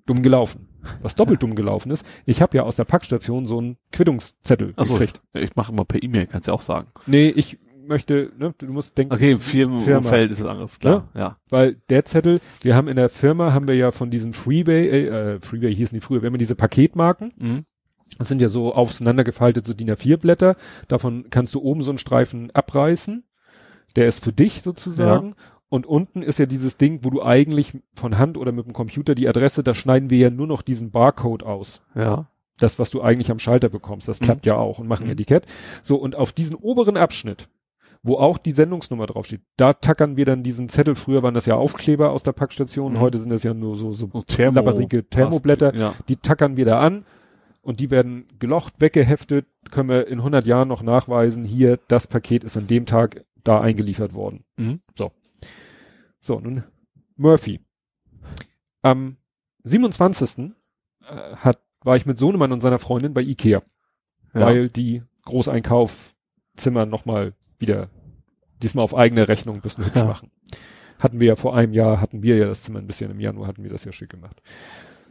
Dumm 0.08 0.22
gelaufen. 0.22 0.68
Was 1.02 1.14
doppelt 1.14 1.42
dumm 1.42 1.54
gelaufen 1.54 1.90
ist, 1.92 2.04
ich 2.24 2.40
habe 2.40 2.56
ja 2.56 2.62
aus 2.62 2.76
der 2.76 2.84
Packstation 2.84 3.46
so 3.46 3.58
einen 3.58 3.76
Quittungszettel 3.92 4.72
Ach 4.76 4.84
so. 4.84 4.94
gekriegt. 4.94 5.20
Ich 5.34 5.54
mache 5.56 5.72
immer 5.72 5.84
per 5.84 6.02
E-Mail, 6.02 6.26
kannst 6.26 6.48
du 6.48 6.52
ja 6.52 6.54
auch 6.54 6.62
sagen. 6.62 6.88
Nee, 7.06 7.28
ich 7.28 7.58
möchte, 7.86 8.32
ne, 8.38 8.54
du 8.58 8.66
musst 8.66 8.96
denken, 8.98 9.14
Okay, 9.14 9.32
im 9.32 9.38
Firmenumfeld 9.40 10.30
ist 10.30 10.40
es 10.40 10.46
anderes, 10.46 10.78
klar. 10.78 11.08
Ja. 11.14 11.38
weil 11.50 11.76
der 11.88 12.04
Zettel, 12.04 12.40
wir 12.60 12.74
haben 12.74 12.86
in 12.88 12.96
der 12.96 13.08
Firma, 13.08 13.52
haben 13.54 13.66
wir 13.68 13.74
ja 13.76 13.92
von 13.92 14.10
diesen 14.10 14.32
Freeway, 14.34 14.88
äh, 15.08 15.40
Freeway 15.40 15.74
hießen 15.74 15.96
die 15.96 16.00
früher, 16.00 16.22
wir 16.22 16.26
haben 16.26 16.34
ja 16.34 16.38
diese 16.38 16.54
Paketmarken, 16.54 17.32
Mhm. 17.38 17.64
das 18.18 18.28
sind 18.28 18.40
ja 18.42 18.48
so 18.50 18.74
aufeinandergefaltet, 18.74 19.66
so 19.66 19.72
DIN 19.74 19.90
A4 19.90 20.16
Blätter, 20.18 20.56
davon 20.88 21.26
kannst 21.30 21.54
du 21.54 21.60
oben 21.60 21.82
so 21.82 21.90
einen 21.90 21.98
Streifen 21.98 22.50
abreißen, 22.52 23.24
der 23.96 24.06
ist 24.06 24.22
für 24.22 24.32
dich 24.32 24.60
sozusagen, 24.62 25.34
und 25.68 25.86
unten 25.86 26.22
ist 26.22 26.38
ja 26.38 26.46
dieses 26.46 26.76
Ding, 26.78 27.00
wo 27.02 27.10
du 27.10 27.22
eigentlich 27.22 27.72
von 27.94 28.18
Hand 28.18 28.38
oder 28.38 28.52
mit 28.52 28.66
dem 28.66 28.72
Computer 28.72 29.14
die 29.14 29.28
Adresse, 29.28 29.62
da 29.62 29.74
schneiden 29.74 30.10
wir 30.10 30.18
ja 30.18 30.30
nur 30.30 30.46
noch 30.46 30.62
diesen 30.62 30.90
Barcode 30.90 31.42
aus. 31.42 31.82
Ja. 31.94 32.26
Das, 32.58 32.78
was 32.78 32.90
du 32.90 33.02
eigentlich 33.02 33.30
am 33.30 33.38
Schalter 33.38 33.68
bekommst, 33.68 34.08
das 34.08 34.20
Mhm. 34.20 34.24
klappt 34.24 34.46
ja 34.46 34.56
auch 34.56 34.78
und 34.78 34.88
machen 34.88 35.06
Mhm. 35.06 35.12
Etikett. 35.12 35.46
So, 35.82 35.96
und 35.96 36.16
auf 36.16 36.32
diesen 36.32 36.56
oberen 36.56 36.96
Abschnitt, 36.96 37.48
wo 38.02 38.16
auch 38.16 38.38
die 38.38 38.52
Sendungsnummer 38.52 39.06
draufsteht, 39.06 39.42
da 39.56 39.72
tackern 39.74 40.16
wir 40.16 40.24
dann 40.24 40.42
diesen 40.42 40.68
Zettel. 40.68 40.94
Früher 40.94 41.22
waren 41.22 41.34
das 41.34 41.46
ja 41.46 41.54
Aufkleber 41.56 42.10
aus 42.12 42.22
der 42.22 42.32
Packstation, 42.32 42.94
Mhm. 42.94 43.00
heute 43.00 43.18
sind 43.18 43.30
das 43.30 43.42
ja 43.42 43.54
nur 43.54 43.76
so, 43.76 43.92
so 43.92 44.08
So 44.12 44.22
Thermo. 44.22 44.56
labberige 44.56 45.04
Thermoblätter. 45.08 45.74
Ja. 45.74 45.94
Die 46.08 46.16
tackern 46.16 46.56
wir 46.56 46.64
da 46.64 46.80
an 46.80 47.04
und 47.62 47.78
die 47.80 47.90
werden 47.90 48.26
gelocht, 48.38 48.74
weggeheftet, 48.78 49.46
können 49.70 49.88
wir 49.90 50.08
in 50.08 50.22
100 50.22 50.46
Jahren 50.46 50.68
noch 50.68 50.82
nachweisen, 50.82 51.44
hier, 51.44 51.78
das 51.88 52.06
Paket 52.06 52.42
ist 52.42 52.56
an 52.56 52.66
dem 52.66 52.86
Tag 52.86 53.24
da 53.44 53.60
eingeliefert 53.60 54.14
worden. 54.14 54.44
Mhm. 54.56 54.80
So, 56.20 56.40
nun 56.40 56.64
Murphy. 57.16 57.60
Am 58.82 59.16
27. 59.64 60.52
Äh, 61.08 61.36
hat, 61.36 61.60
war 61.82 61.96
ich 61.96 62.06
mit 62.06 62.18
Sohnemann 62.18 62.52
und 62.52 62.60
seiner 62.60 62.78
Freundin 62.78 63.14
bei 63.14 63.22
Ikea, 63.22 63.62
Ja. 64.34 64.40
weil 64.40 64.68
die 64.68 65.02
Großeinkaufzimmer 65.24 66.86
nochmal 66.86 67.34
wieder, 67.58 67.90
diesmal 68.62 68.84
auf 68.84 68.94
eigene 68.94 69.28
Rechnung 69.28 69.56
ein 69.56 69.60
bisschen 69.62 69.84
hübsch 69.84 69.96
Ja. 69.96 70.04
machen. 70.04 70.30
Hatten 70.98 71.20
wir 71.20 71.28
ja 71.28 71.36
vor 71.36 71.54
einem 71.56 71.72
Jahr, 71.72 72.00
hatten 72.00 72.22
wir 72.22 72.36
ja 72.36 72.46
das 72.46 72.62
Zimmer 72.62 72.80
ein 72.80 72.86
bisschen 72.86 73.10
im 73.10 73.20
Januar, 73.20 73.46
hatten 73.46 73.62
wir 73.62 73.70
das 73.70 73.84
ja 73.84 73.92
schick 73.92 74.10
gemacht. 74.10 74.42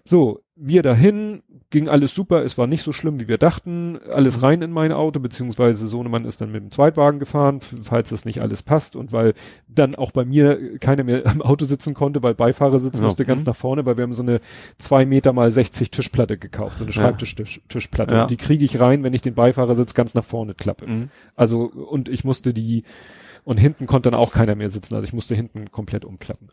So, 0.07 0.39
wir 0.55 0.83
dahin, 0.83 1.43
ging 1.69 1.89
alles 1.89 2.15
super, 2.15 2.43
es 2.45 2.57
war 2.57 2.65
nicht 2.65 2.81
so 2.81 2.93
schlimm, 2.93 3.19
wie 3.19 3.27
wir 3.27 3.37
dachten, 3.37 3.99
alles 4.09 4.41
rein 4.41 4.61
in 4.61 4.71
mein 4.71 4.93
Auto, 4.93 5.19
beziehungsweise 5.19 5.85
Sohnemann 5.87 6.23
ist 6.23 6.39
dann 6.39 6.49
mit 6.51 6.63
dem 6.63 6.71
Zweitwagen 6.71 7.19
gefahren, 7.19 7.59
falls 7.59 8.09
das 8.09 8.23
nicht 8.23 8.41
alles 8.41 8.63
passt 8.63 8.95
und 8.95 9.11
weil 9.11 9.33
dann 9.67 9.95
auch 9.95 10.11
bei 10.13 10.23
mir 10.23 10.79
keiner 10.79 11.03
mehr 11.03 11.25
im 11.25 11.41
Auto 11.41 11.65
sitzen 11.65 11.93
konnte, 11.93 12.23
weil 12.23 12.35
Beifahrersitz 12.35 12.97
Ja. 12.99 13.03
musste 13.03 13.25
ganz 13.25 13.41
Mhm. 13.41 13.47
nach 13.47 13.55
vorne, 13.57 13.85
weil 13.85 13.97
wir 13.97 14.03
haben 14.03 14.13
so 14.13 14.23
eine 14.23 14.39
zwei 14.77 15.05
Meter 15.05 15.33
mal 15.33 15.51
60 15.51 15.91
Tischplatte 15.91 16.37
gekauft, 16.37 16.79
so 16.79 16.85
eine. 16.85 16.93
Schreibtischtischplatte. 16.93 18.15
Ja. 18.15 18.21
Und 18.23 18.31
die 18.31 18.37
kriege 18.37 18.63
ich 18.63 18.79
rein, 18.79 19.03
wenn 19.03 19.13
ich 19.13 19.21
den 19.21 19.35
Beifahrersitz 19.35 19.93
ganz 19.93 20.13
nach 20.13 20.23
vorne 20.25 20.53
klappe. 20.53 20.87
Mhm. 20.87 21.09
Also, 21.35 21.63
und 21.65 22.07
ich 22.07 22.23
musste 22.23 22.53
die, 22.53 22.83
und 23.47 23.57
hinten 23.57 23.87
konnte 23.87 24.11
dann 24.11 24.19
auch 24.19 24.33
keiner 24.33 24.55
mehr 24.55 24.69
sitzen, 24.69 24.93
also 24.93 25.05
ich 25.07 25.13
musste 25.13 25.33
hinten 25.33 25.71
komplett 25.71 26.03
umklappen. 26.03 26.49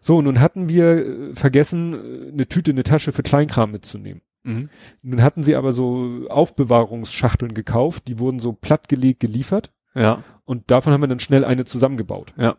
So, 0.00 0.22
nun 0.22 0.40
hatten 0.40 0.70
wir 0.70 0.86
äh, 1.30 1.34
vergessen, 1.34 1.92
äh, 1.92 2.32
eine 2.32 2.48
Tüte, 2.48 2.70
eine 2.70 2.84
Tasche 2.84 3.12
für 3.12 3.22
Kleinkram 3.22 3.70
mitzunehmen. 3.70 4.22
Mhm. 4.42 4.70
Nun 5.02 5.22
hatten 5.22 5.42
sie 5.42 5.54
aber 5.56 5.72
so 5.74 6.26
Aufbewahrungsschachteln 6.30 7.52
gekauft, 7.52 8.08
die 8.08 8.18
wurden 8.18 8.40
so 8.40 8.54
plattgelegt 8.54 9.20
geliefert 9.20 9.72
Ja. 9.94 10.24
und 10.46 10.70
davon 10.70 10.94
haben 10.94 11.02
wir 11.02 11.06
dann 11.06 11.20
schnell 11.20 11.44
eine 11.44 11.66
zusammengebaut. 11.66 12.32
Ja. 12.38 12.56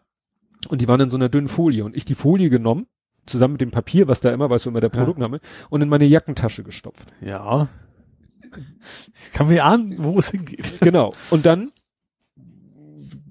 Und 0.69 0.79
die 0.79 0.87
waren 0.87 1.01
in 1.01 1.09
so 1.09 1.17
einer 1.17 1.29
dünnen 1.29 1.47
Folie 1.49 1.83
und 1.83 1.97
ich 1.97 2.05
die 2.05 2.15
Folie 2.15 2.51
genommen, 2.51 2.85
zusammen 3.25 3.53
mit 3.53 3.61
dem 3.61 3.71
Papier, 3.71 4.07
was 4.07 4.21
da 4.21 4.31
immer, 4.31 4.51
weißt 4.51 4.65
du, 4.65 4.69
immer 4.69 4.81
der 4.81 4.91
Ja. 4.91 4.97
Produktname, 4.99 5.39
und 5.71 5.81
in 5.81 5.89
meine 5.89 6.05
Jackentasche 6.05 6.63
gestopft. 6.63 7.11
Ja. 7.21 7.69
Ich 9.15 9.31
kann 9.33 9.47
mir 9.47 9.65
ahnen, 9.65 9.95
wo 9.97 10.19
es 10.19 10.29
hingeht. 10.29 10.79
Genau. 10.79 11.13
Und 11.31 11.47
dann 11.47 11.71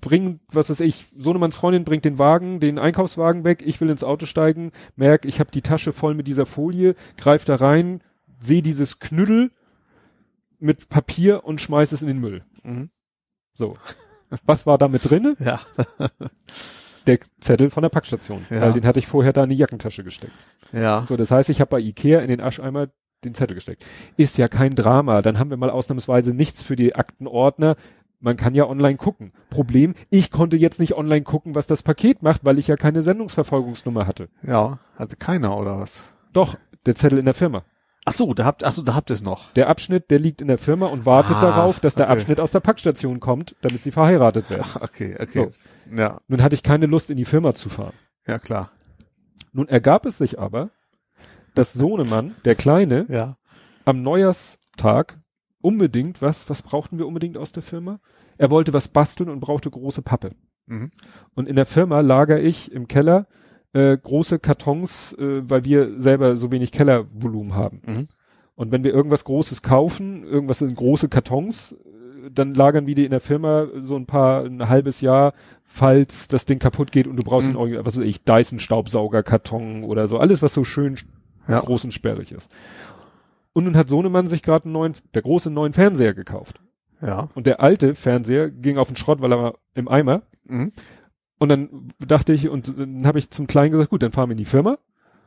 bringt, 0.03 0.41
was 0.53 0.69
weiß 0.69 0.81
ich, 0.81 1.07
Sohnemanns 1.17 1.57
Freundin 1.57 1.85
bringt 1.85 2.05
den 2.05 2.19
Wagen, 2.19 2.61
den 2.61 2.79
Einkaufswagen 2.79 3.47
weg, 3.47 3.63
ich 3.65 3.81
will 3.81 3.89
ins 3.89 4.05
Auto 4.05 4.27
steigen, 4.27 4.73
merk, 4.97 5.25
ich 5.25 5.41
habe 5.41 5.51
die 5.51 5.63
Tasche 5.63 5.93
voll 5.93 6.13
mit 6.13 6.27
dieser 6.27 6.45
Folie, 6.45 6.95
greif 7.17 7.47
da 7.47 7.55
rein, 7.55 8.03
sehe 8.41 8.61
dieses 8.61 8.99
Knüttel 8.99 9.53
mit 10.59 10.91
Papier 10.91 11.45
und 11.45 11.61
schmeiß 11.61 11.93
es 11.93 12.03
in 12.03 12.09
den 12.09 12.19
Müll. 12.19 12.45
Mhm. 12.63 12.91
So. 13.55 13.77
Was 14.45 14.67
war 14.67 14.77
da 14.77 14.89
mit 14.89 15.09
drinne? 15.09 15.37
Ja. 15.39 15.61
Der 17.07 17.19
Zettel 17.41 17.71
von 17.71 17.83
der 17.83 17.89
Packstation. 17.89 18.47
Ja. 18.49 18.61
Weil 18.61 18.73
den 18.75 18.87
hatte 18.87 19.01
ich 19.01 19.09
vorher 19.09 19.33
da 19.33 19.43
in 19.43 19.51
die 19.51 19.57
Jackentasche 19.57 20.05
gesteckt. 20.05 20.33
Ja. 20.73 21.05
So, 21.05 21.17
das 21.17 21.33
heißt, 21.33 21.51
ich 21.51 21.61
habe 21.61 21.71
bei 21.71 21.81
Ikea 21.81 22.21
in 22.21 22.29
den 22.29 22.41
Ascheimer 22.41 22.91
den 23.25 23.35
Zettel 23.35 23.57
gesteckt. 23.57 23.85
Ist 24.17 24.39
ja 24.39 24.47
kein 24.47 24.71
Drama. 24.71 25.21
Dann 25.21 25.39
haben 25.39 25.51
wir 25.51 25.57
mal 25.57 25.71
ausnahmsweise 25.71 26.33
nichts 26.33 26.63
für 26.63 26.77
die 26.77 26.95
Aktenordner. 26.95 27.77
Man 28.25 28.37
kann 28.37 28.55
ja 28.55 28.67
online 28.67 28.97
gucken. 28.97 29.33
Problem, 29.51 29.95
ich 30.09 30.31
konnte 30.31 30.57
jetzt 30.57 30.79
nicht 30.79 30.95
online 30.97 31.23
gucken, 31.23 31.55
was 31.57 31.67
das 31.67 31.83
Paket 31.83 32.23
macht, 32.23 32.45
weil 32.45 32.59
ich 32.59 32.69
ja 32.69 32.77
keine 32.77 33.03
Sendungsverfolgungsnummer 33.03 34.07
hatte. 34.07 34.29
Ja. 34.43 34.79
Hatte 34.97 35.17
keiner, 35.17 35.57
oder 35.59 35.81
was? 35.81 36.13
Doch, 36.33 36.57
der 36.87 36.95
Zettel 36.95 37.19
in 37.19 37.25
der 37.25 37.35
Firma. 37.35 37.65
Ach 38.05 38.13
so, 38.13 38.33
da 38.33 38.45
habt, 38.45 38.65
ach 38.65 38.73
so, 38.73 38.83
da 38.83 38.95
habt 38.95 39.11
ihr 39.11 39.15
es 39.15 39.23
noch. 39.23 39.53
Der 39.55 39.69
Abschnitt, 39.69 40.11
der 40.11 40.19
liegt 40.21 40.41
in 40.41 40.49
der 40.49 40.59
Firma 40.59 40.87
und 40.87 41.05
wartet 41.05 41.37
Ah, 41.37 41.41
darauf, 41.41 41.81
dass 41.81 41.95
der 41.97 42.07
okay. 42.07 42.13
Abschnitt 42.15 42.41
aus 42.41 42.51
der 42.53 42.61
Packstation 42.61 43.19
kommt, 43.21 43.55
damit 43.61 43.83
sie 43.83 43.91
verheiratet 43.91 44.49
werden. 44.51 44.63
Ach, 44.67 44.77
okay, 44.83 45.17
okay. 45.21 45.49
Ja. 45.95 46.21
Nun 46.29 46.43
hatte 46.43 46.55
ich 46.55 46.63
keine 46.63 46.87
Lust, 46.87 47.11
in 47.11 47.17
die 47.17 47.25
Firma 47.25 47.55
zu 47.55 47.69
fahren. 47.69 47.93
Ja, 48.27 48.39
klar. 48.39 48.71
Nun 49.53 49.69
ergab 49.69 50.07
es 50.07 50.19
sich 50.19 50.39
aber, 50.39 50.71
dass 51.55 51.73
Sohnemann, 51.73 52.35
der 52.45 52.55
Kleine, 52.55 53.07
Ja. 53.09 53.37
am 53.85 54.03
Neujahrstag 54.03 55.19
unbedingt 55.63 56.21
was, 56.21 56.51
was 56.51 56.63
brauchten 56.63 56.99
wir 56.99 57.07
unbedingt 57.07 57.39
aus 57.39 57.53
der 57.53 57.63
Firma? 57.63 58.01
Er 58.39 58.51
wollte 58.51 58.73
was 58.73 58.89
basteln 58.89 59.31
und 59.31 59.41
brauchte 59.41 59.71
große 59.71 60.03
Pappe. 60.03 60.31
Mhm. 60.67 60.91
Und 61.35 61.49
in 61.49 61.57
der 61.57 61.67
Firma 61.67 62.01
lager 62.01 62.41
ich 62.41 62.71
im 62.71 62.89
Keller 62.89 63.27
äh, 63.73 63.97
große 63.97 64.39
Kartons, 64.39 65.15
äh, 65.15 65.49
weil 65.49 65.65
wir 65.65 65.99
selber 66.01 66.37
so 66.37 66.51
wenig 66.51 66.73
Kellervolumen 66.73 67.55
haben. 67.55 67.81
Mhm. 67.87 68.09
Und 68.55 68.71
wenn 68.71 68.85
wir 68.85 68.93
irgendwas 68.93 69.25
Großes 69.25 69.63
kaufen, 69.63 70.25
irgendwas 70.25 70.61
in 70.61 70.75
große 70.75 71.09
Kartons, 71.09 71.73
äh, 71.73 72.31
dann 72.31 72.55
lagern 72.55 72.87
wir 72.87 72.95
die 72.95 73.05
in 73.07 73.11
der 73.11 73.21
Firma 73.21 73.67
so 73.81 73.97
ein 73.97 74.07
paar, 74.07 74.45
ein 74.45 74.69
halbes 74.69 75.01
Jahr, 75.01 75.33
falls 75.65 76.29
das 76.29 76.45
Ding 76.45 76.59
kaputt 76.59 76.93
geht 76.93 77.07
und 77.07 77.17
du 77.17 77.23
brauchst 77.23 77.51
Mhm. 77.51 77.59
einen, 77.59 77.85
was 77.87 77.97
weiß 77.99 78.05
ich, 78.05 78.23
Dyson 78.25 78.59
Staubsaugerkarton 78.59 79.85
oder 79.85 80.07
so, 80.07 80.19
alles 80.19 80.43
was 80.43 80.53
so 80.55 80.65
schön 80.65 80.97
Ja. 81.49 81.61
groß 81.61 81.85
und 81.85 81.93
sperrig 81.93 82.31
ist. 82.33 82.51
Und 83.53 83.65
nun 83.65 83.77
hat 83.77 83.89
Sohnemann 83.89 84.27
sich 84.27 84.43
gerade 84.43 84.65
einen 84.65 84.73
neuen, 84.73 84.95
der 85.15 85.23
große 85.23 85.51
neuen 85.51 85.73
Fernseher 85.73 86.15
gekauft. 86.15 86.61
Ja. 87.01 87.29
Und 87.35 87.47
der 87.47 87.61
alte 87.61 87.95
Fernseher 87.95 88.51
ging 88.51 88.79
auf 88.79 88.89
den 88.89 88.97
Schrott, 88.97 89.21
weil 89.21 89.33
er 89.33 89.43
war 89.43 89.55
im 89.75 89.89
Eimer. 89.89 90.23
Mhm. 90.45 90.73
Und 91.39 91.49
dann 91.49 91.89
dachte 91.99 92.33
ich, 92.33 92.49
und 92.49 92.79
dann 92.79 93.07
habe 93.07 93.19
ich 93.19 93.31
zum 93.31 93.47
Kleinen 93.47 93.73
gesagt, 93.73 93.91
gut, 93.91 94.03
dann 94.03 94.13
fahren 94.13 94.29
wir 94.29 94.35
in 94.35 94.39
die 94.39 94.45
Firma 94.45 94.79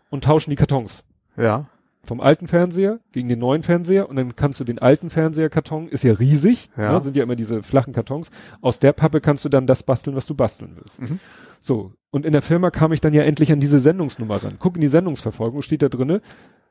und 0.09 0.23
tauschen 0.23 0.49
die 0.49 0.55
Kartons. 0.55 1.03
Ja. 1.35 1.67
Vom 2.03 2.21
alten 2.21 2.47
Fernseher 2.47 2.99
gegen 3.11 3.27
den 3.27 3.39
neuen 3.39 3.63
Fernseher 3.63 4.07
und 4.07 4.15
dann 4.15 4.35
kannst 4.35 4.59
du 4.59 4.63
den 4.63 4.79
alten 4.79 5.09
Fernseherkarton, 5.09 5.89
ist 5.89 6.03
ja 6.03 6.13
riesig, 6.13 6.69
Ja. 6.77 6.93
Ne, 6.93 7.01
sind 7.01 7.17
ja 7.17 7.23
immer 7.23 7.35
diese 7.35 7.63
flachen 7.63 7.93
Kartons. 7.93 8.31
Aus 8.61 8.79
der 8.79 8.93
Pappe 8.93 9.19
kannst 9.21 9.43
du 9.43 9.49
dann 9.49 9.67
das 9.67 9.83
basteln, 9.83 10.15
was 10.15 10.25
du 10.25 10.35
basteln 10.35 10.77
willst. 10.77 11.01
Mhm. 11.01 11.19
So. 11.59 11.93
Und 12.11 12.25
in 12.25 12.31
der 12.31 12.43
Firma 12.43 12.69
kam 12.71 12.93
ich 12.93 13.01
dann 13.01 13.13
ja 13.13 13.23
endlich 13.23 13.51
an 13.51 13.59
diese 13.59 13.79
Sendungsnummer 13.79 14.41
ran. 14.41 14.53
Guck 14.59 14.75
in 14.75 14.81
die 14.81 14.87
Sendungsverfolgung, 14.87 15.63
steht 15.63 15.81
da 15.81 15.89
drinne, 15.89 16.21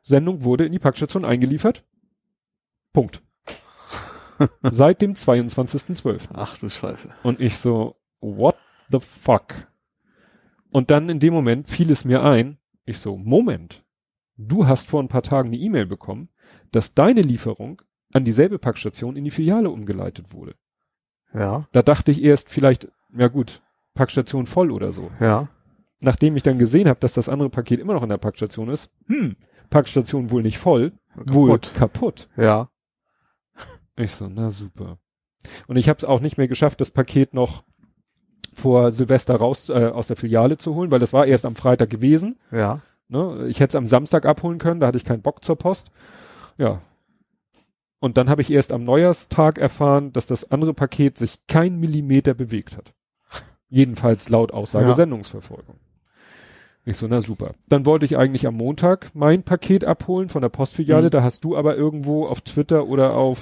Sendung 0.05 0.45
wurde 0.45 0.67
in 0.67 0.73
die 0.73 0.79
Packstation 0.79 1.25
eingeliefert. 1.25 1.85
Punkt. 2.93 3.23
Seit 4.63 5.03
dem 5.03 5.15
22.12. 5.15 6.29
Ach 6.35 6.59
du 6.59 6.69
Scheiße. 6.69 7.09
Und 7.23 7.41
ich 7.41 7.57
so, 7.57 7.97
what 8.21 8.57
the 8.91 9.01
fuck? 9.01 9.55
Und 10.71 10.91
dann 10.91 11.09
in 11.09 11.21
dem 11.21 11.33
Moment 11.33 11.69
fiel 11.69 11.91
es 11.91 12.05
mir 12.05 12.23
ein, 12.23 12.59
ich 12.85 12.99
so, 12.99 13.17
Moment, 13.17 13.85
du 14.37 14.67
hast 14.67 14.89
vor 14.89 15.03
ein 15.03 15.09
paar 15.09 15.23
Tagen 15.23 15.49
eine 15.49 15.57
E-Mail 15.57 15.87
bekommen, 15.87 16.29
dass 16.71 16.95
deine 16.95 17.23
Lieferung 17.23 17.81
an 18.13 18.25
dieselbe 18.25 18.59
Packstation 18.59 19.17
in 19.17 19.25
die 19.25 19.31
Filiale 19.31 19.71
umgeleitet 19.71 20.33
wurde. 20.33 20.55
Ja. 21.33 21.67
Da 21.73 21.83
dachte 21.83 22.11
ich 22.11 22.23
erst 22.23 22.51
vielleicht, 22.51 22.89
ja 23.17 23.29
gut, 23.29 23.63
Packstation 23.95 24.47
voll 24.47 24.71
oder 24.71 24.93
so. 24.93 25.11
Ja. 25.21 25.49
Nachdem 26.01 26.37
ich 26.37 26.43
dann 26.43 26.59
gesehen 26.59 26.89
habe, 26.89 27.01
dass 27.01 27.15
das 27.15 27.29
andere 27.29 27.49
Paket 27.49 27.81
immer 27.81 27.95
noch 27.95 28.03
in 28.03 28.09
der 28.09 28.19
Packstation 28.19 28.69
ist, 28.69 28.91
hm, 29.07 29.37
Packstation 29.75 30.31
wohl 30.31 30.43
nicht 30.43 30.59
voll, 30.59 30.93
wohl 31.17 31.59
Kaputt. 31.59 31.75
kaputt. 31.75 32.29
Ja. 32.37 32.69
Ich 33.97 34.13
so, 34.13 34.29
na 34.29 34.53
super. 34.53 34.99
Und 35.67 35.77
ich 35.77 35.89
habe 35.89 35.97
es 35.97 36.05
auch 36.05 36.21
nicht 36.21 36.39
mehr 36.39 36.47
geschafft, 36.47 36.81
das 36.81 36.93
Paket 36.93 37.35
noch 37.35 37.65
vor 38.53 38.93
Silvester 38.93 39.35
raus 39.35 39.69
äh, 39.71 39.89
aus 39.89 40.07
der 40.07 40.17
Filiale 40.17 40.59
zu 40.59 40.77
holen, 40.77 40.93
weil 40.93 41.01
das 41.01 41.13
war 41.13 41.27
erst 41.27 41.45
am 41.45 41.57
Freitag 41.57 41.91
gewesen. 41.91 42.39
Ja. 42.53 42.83
Ne? 43.09 43.47
Ich 43.49 43.59
hätte 43.59 43.73
es 43.73 43.77
am 43.77 43.87
Samstag 43.87 44.27
abholen 44.27 44.59
können, 44.59 44.79
da 44.79 44.87
hatte 44.87 44.97
ich 44.97 45.05
keinen 45.05 45.23
Bock 45.23 45.45
zur 45.45 45.57
Post. 45.57 45.91
Ja. 46.57 46.81
Und 47.99 48.17
dann 48.17 48.29
habe 48.29 48.43
ich 48.43 48.53
erst 48.53 48.73
am 48.73 48.85
Neujahrstag 48.85 49.59
erfahren, 49.59 50.13
dass 50.13 50.29
das 50.29 50.53
andere 50.53 50.73
Paket 50.73 51.19
sich 51.19 51.47
kein 51.49 51.81
Millimeter 51.81 52.33
bewegt 52.35 52.77
hat. 52.77 52.95
Jedenfalls 53.69 54.29
laut 54.29 54.53
Aussage 54.53 54.87
Ja. 54.87 54.95
Sendungsverfolgung. 54.95 55.81
Ich 56.87 56.99
so, 56.99 57.07
na 57.09 57.21
super. 57.21 57.55
Dann 57.69 57.87
wollte 57.87 58.05
ich 58.05 58.19
eigentlich 58.19 58.47
am 58.47 58.57
Montag 58.57 59.11
mein 59.15 59.43
Paket 59.43 59.85
abholen 59.85 60.29
von 60.29 60.43
der 60.43 60.51
Postfiliale, 60.51 61.07
Mhm. 61.07 61.11
da 61.11 61.23
hast 61.23 61.43
du 61.45 61.57
aber 61.57 61.77
irgendwo 61.77 62.27
auf 62.27 62.43
Twitter 62.43 62.87
oder 62.87 63.15
auf 63.15 63.39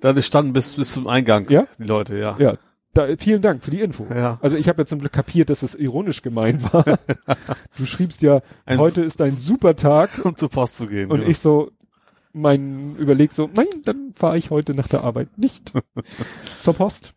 Da 0.00 0.20
standen 0.20 0.52
bis, 0.52 0.74
bis 0.74 0.92
zum 0.92 1.06
Eingang. 1.06 1.48
Ja? 1.48 1.66
Die 1.78 1.84
Leute, 1.84 2.18
ja. 2.18 2.36
Ja, 2.38 2.54
da, 2.92 3.06
vielen 3.18 3.40
Dank 3.42 3.62
für 3.62 3.70
die 3.70 3.80
Info. 3.80 4.06
Ja. 4.12 4.38
Also 4.42 4.56
ich 4.56 4.68
habe 4.68 4.82
ja 4.82 4.86
zum 4.86 4.98
Glück 4.98 5.12
kapiert, 5.12 5.48
dass 5.50 5.62
es 5.62 5.74
ironisch 5.74 6.22
gemeint 6.22 6.72
war. 6.72 6.84
du 7.78 7.86
schriebst 7.86 8.22
ja, 8.22 8.40
Ein 8.64 8.78
heute 8.78 9.02
ist 9.02 9.20
ein 9.20 9.30
super 9.30 9.76
Tag 9.76 10.10
Um 10.24 10.36
zur 10.36 10.50
Post 10.50 10.76
zu 10.76 10.86
gehen. 10.86 11.10
und 11.10 11.22
ja. 11.22 11.28
ich 11.28 11.38
so 11.38 11.70
mein 12.32 12.96
überlegt 12.96 13.34
so, 13.34 13.48
nein, 13.54 13.66
dann 13.84 14.12
fahre 14.14 14.36
ich 14.36 14.50
heute 14.50 14.74
nach 14.74 14.88
der 14.88 15.04
Arbeit 15.04 15.38
nicht 15.38 15.72
zur 16.60 16.74
Post. 16.74 17.14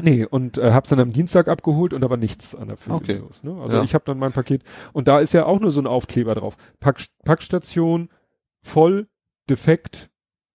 Nee, 0.00 0.24
und 0.24 0.58
äh, 0.58 0.72
hab's 0.72 0.88
dann 0.88 1.00
am 1.00 1.12
Dienstag 1.12 1.48
abgeholt 1.48 1.92
und 1.92 2.00
da 2.00 2.08
war 2.10 2.16
nichts 2.16 2.54
an 2.54 2.68
der 2.68 2.76
Fülle 2.76 2.96
Okay. 2.96 3.14
los. 3.18 3.42
Ne? 3.44 3.54
Also 3.60 3.76
Ja. 3.76 3.82
ich 3.82 3.94
habe 3.94 4.04
dann 4.06 4.18
mein 4.18 4.32
Paket 4.32 4.62
und 4.92 5.06
da 5.08 5.20
ist 5.20 5.32
ja 5.34 5.44
auch 5.46 5.60
nur 5.60 5.70
so 5.70 5.80
ein 5.80 5.86
Aufkleber 5.86 6.34
drauf. 6.34 6.56
Pack, 6.80 7.00
Packstation 7.24 8.08
voll, 8.62 9.06
defekt 9.50 10.08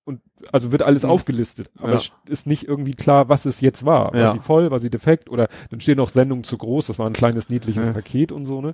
und 0.05 0.21
also 0.51 0.71
wird 0.71 0.81
alles 0.81 1.03
Mhm. 1.03 1.09
aufgelistet. 1.11 1.69
Aber 1.77 1.91
Ja. 1.91 1.97
es 1.97 2.11
ist 2.27 2.47
nicht 2.47 2.67
irgendwie 2.67 2.93
klar, 2.93 3.29
was 3.29 3.45
es 3.45 3.61
jetzt 3.61 3.85
war. 3.85 4.13
War 4.13 4.19
Ja. 4.19 4.31
Sie 4.31 4.39
voll, 4.39 4.71
war 4.71 4.79
sie 4.79 4.89
defekt 4.89 5.29
oder 5.29 5.49
dann 5.69 5.81
steht 5.81 5.97
noch 5.97 6.09
Sendung 6.09 6.43
zu 6.43 6.57
groß, 6.57 6.87
das 6.87 6.97
war 6.99 7.07
ein 7.07 7.13
kleines 7.13 7.49
niedliches. 7.49 7.93
Paket 7.93 8.31
und 8.31 8.45
so, 8.47 8.61
ne? 8.61 8.73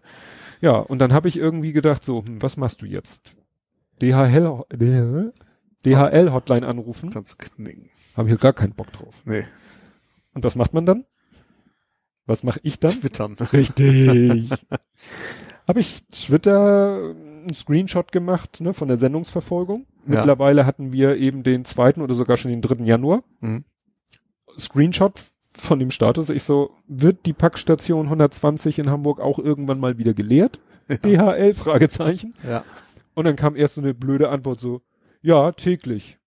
Ja, 0.62 0.78
und 0.78 1.00
dann 1.00 1.12
habe 1.14 1.28
ich 1.28 1.38
irgendwie 1.38 1.74
gedacht, 1.74 2.04
so, 2.06 2.24
hm, 2.24 2.42
was 2.42 2.56
machst 2.58 2.82
du 2.82 2.86
jetzt? 2.86 3.36
DHL, 4.02 4.64
DHL 5.86 6.32
Hotline 6.32 6.66
anrufen? 6.68 7.10
Kannst 7.10 7.38
knicken. 7.40 7.90
Habe 8.16 8.30
ich 8.30 8.40
gar 8.40 8.54
keinen 8.54 8.74
Bock 8.74 8.92
drauf. 8.92 9.22
Nee. 9.26 9.44
Und 10.34 10.44
was 10.44 10.56
macht 10.56 10.74
man 10.74 10.86
dann? 10.86 11.06
Was 12.26 12.44
mache 12.44 12.60
ich 12.64 12.80
dann? 12.80 12.92
Twittern. 12.92 13.34
Richtig. 13.54 14.50
Habe 15.68 15.80
ich 15.80 16.06
Twitter 16.08 17.14
einen 17.44 17.54
Screenshot 17.54 18.12
gemacht 18.12 18.62
ne, 18.62 18.74
von 18.74 18.88
der 18.88 18.98
Sendungsverfolgung. 18.98 19.86
Ja. 20.08 20.16
Mittlerweile 20.18 20.66
hatten 20.66 20.92
wir 20.92 21.18
eben 21.18 21.44
den 21.44 21.66
zweiten 21.66 22.02
oder 22.02 22.16
sogar 22.16 22.38
schon 22.38 22.52
den 22.52 22.62
dritten 22.62 22.86
Januar. 22.86 23.24
Mhm. 23.42 23.64
Screenshot 24.58 25.22
von 25.54 25.80
dem 25.80 25.92
Status. 25.92 26.30
Ich 26.30 26.44
so, 26.44 26.72
wird 26.88 27.26
die 27.26 27.34
Packstation 27.34 28.06
120 28.06 28.80
in 28.80 28.90
Hamburg 28.90 29.20
auch 29.20 29.40
irgendwann 29.40 29.80
mal 29.80 29.98
wieder 29.98 30.14
geleert? 30.14 30.60
Ja. 30.90 30.98
DHL? 31.32 31.54
Fragezeichen. 31.54 32.34
Ja. 32.46 32.66
Und 33.14 33.24
dann 33.24 33.38
kam 33.38 33.56
erst 33.56 33.76
so 33.76 33.82
eine 33.82 33.94
blöde 33.94 34.28
Antwort 34.28 34.60
so, 34.60 34.82
ja, 35.22 35.54
täglich. 35.54 36.20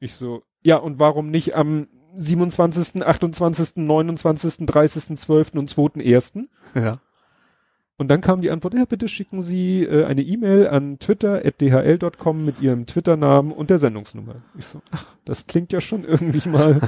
Ich 0.00 0.14
so, 0.14 0.42
ja, 0.62 0.76
und 0.78 0.98
warum 0.98 1.30
nicht 1.30 1.54
am 1.54 1.88
27., 2.16 3.02
28., 3.04 3.76
29., 3.76 4.66
30., 4.66 5.16
12. 5.16 5.54
und 5.54 5.70
2.1.? 5.70 6.44
Ja. 6.74 6.98
Und 7.96 8.08
dann 8.08 8.20
kam 8.20 8.40
die 8.40 8.50
Antwort, 8.50 8.74
ja, 8.74 8.84
bitte 8.86 9.06
schicken 9.06 9.40
Sie 9.40 9.84
äh, 9.84 10.04
eine 10.04 10.22
E-Mail 10.22 10.66
an 10.66 10.98
twitter.dhl.com 10.98 12.44
mit 12.44 12.60
Ihrem 12.60 12.86
Twitter-Namen 12.86 13.52
und 13.52 13.70
der 13.70 13.78
Sendungsnummer. 13.78 14.42
Ich 14.58 14.66
so, 14.66 14.82
ach, 14.90 15.06
das 15.24 15.46
klingt 15.46 15.72
ja 15.72 15.80
schon 15.80 16.04
irgendwie 16.04 16.48
mal 16.48 16.80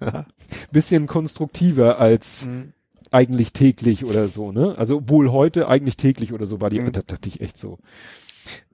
bisschen 0.72 1.06
konstruktiver 1.06 1.98
als 1.98 2.46
Mhm. 2.46 2.72
eigentlich 3.10 3.52
täglich 3.52 4.06
oder 4.06 4.28
so, 4.28 4.50
ne? 4.50 4.74
Also 4.78 5.10
wohl 5.10 5.30
heute 5.30 5.68
eigentlich 5.68 5.98
täglich 5.98 6.32
oder 6.32 6.46
so 6.46 6.60
war 6.62 6.70
die, 6.70 6.80
Mhm. 6.80 6.92
da 6.92 7.02
dachte 7.02 7.28
ich 7.28 7.42
echt 7.42 7.58
so. 7.58 7.78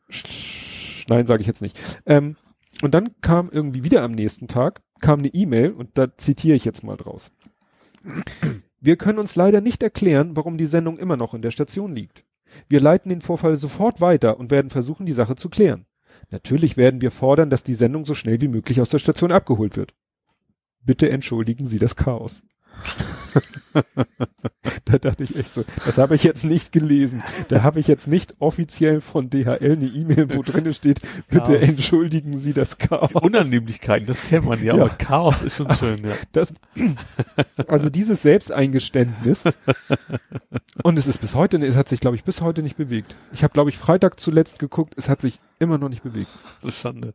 Sch- 0.09 1.05
Nein, 1.09 1.27
sage 1.27 1.41
ich 1.41 1.49
jetzt 1.49 1.63
nicht. 1.63 1.77
Ähm, 2.07 2.37
und 2.83 2.95
dann 2.95 3.11
kam 3.23 3.51
irgendwie 3.51 3.83
wieder 3.83 4.03
am 4.03 4.13
nächsten 4.13 4.47
Tag, 4.47 4.81
kam 5.03 5.19
eine 5.19 5.29
E-Mail 5.29 5.73
und 5.73 5.91
da 5.99 6.17
zitiere 6.17 6.57
ich 6.57 6.65
jetzt 6.65 6.83
mal 6.83 6.97
draus. 6.97 7.31
Wir 8.81 8.97
können 8.97 9.19
uns 9.19 9.37
leider 9.37 9.61
nicht 9.61 9.83
erklären, 9.83 10.35
warum 10.35 10.57
die 10.57 10.67
Sendung 10.67 10.99
immer 10.99 11.17
noch 11.17 11.35
in 11.35 11.43
der 11.43 11.51
Station 11.51 11.95
liegt. 11.95 12.25
Wir 12.69 12.81
leiten 12.81 13.11
den 13.11 13.21
Vorfall 13.21 13.57
sofort 13.57 14.01
weiter 14.01 14.39
und 14.39 14.51
werden 14.51 14.71
versuchen, 14.71 15.07
die 15.07 15.13
Sache 15.13 15.37
zu 15.37 15.49
klären. 15.49 15.87
Natürlich 16.31 16.77
werden 16.77 17.01
wir 17.01 17.11
fordern, 17.11 17.51
dass 17.51 17.63
die 17.63 17.75
Sendung 17.75 18.05
so 18.05 18.15
schnell 18.15 18.41
wie 18.41 18.49
möglich 18.49 18.81
aus 18.81 18.89
der 18.89 18.99
Station 18.99 19.33
abgeholt 19.33 19.77
wird. 19.77 19.95
Bitte 20.85 21.11
entschuldigen 21.11 21.67
Sie 21.67 21.79
das 21.79 21.95
Chaos. 21.97 22.43
da 24.85 24.99
dachte 24.99 25.25
ich 25.25 25.37
echt 25.37 25.55
so, 25.55 25.65
das 25.77 25.99
habe 25.99 26.15
ich 26.15 26.23
jetzt 26.25 26.45
nicht 26.45 26.73
gelesen. 26.73 27.23
Da 27.49 27.63
habe 27.63 27.81
ich 27.81 27.89
jetzt 27.89 28.07
nicht 28.09 28.35
offiziell 28.39 29.01
von 29.01 29.31
DHL 29.31 29.73
eine 29.73 29.87
E-Mail, 29.87 30.35
wo 30.35 30.43
drin 30.43 30.73
steht, 30.73 31.01
bitte 31.29 31.53
Chaos. 31.53 31.63
entschuldigen 31.69 32.37
Sie 32.39 32.53
das 32.53 32.79
Chaos. 32.79 33.11
Die 33.11 33.15
Unannehmlichkeiten, 33.17 34.07
das 34.07 34.23
kennt 34.23 34.47
man 34.47 34.59
ja, 34.63 34.77
Ja. 34.77 34.85
aber 34.85 34.95
Chaos 34.97 35.43
ist 35.43 35.57
schon 35.57 35.71
schön, 35.77 36.05
ja. 36.05 36.13
Das, 36.33 36.55
also 37.69 37.91
dieses 37.91 38.23
Selbsteingeständnis. 38.23 39.45
Und 40.83 40.99
es 40.99 41.07
ist 41.07 41.19
bis 41.21 41.35
heute, 41.35 41.59
es 41.65 41.77
hat 41.77 41.89
sich, 41.89 42.01
glaube 42.01 42.17
ich, 42.17 42.25
bis 42.25 42.41
heute 42.41 42.63
nicht 42.63 42.77
bewegt. 42.77 43.15
Ich 43.33 43.43
habe, 43.43 43.53
glaube 43.53 43.71
ich, 43.71 43.79
Freitag 43.79 44.19
zuletzt 44.21 44.59
geguckt, 44.59 44.95
es 44.97 45.09
hat 45.09 45.21
sich 45.21 45.41
immer 45.59 45.79
noch 45.79 45.89
nicht 45.89 46.03
bewegt. 46.03 46.31
So 46.61 46.71
Schande. 46.71 47.15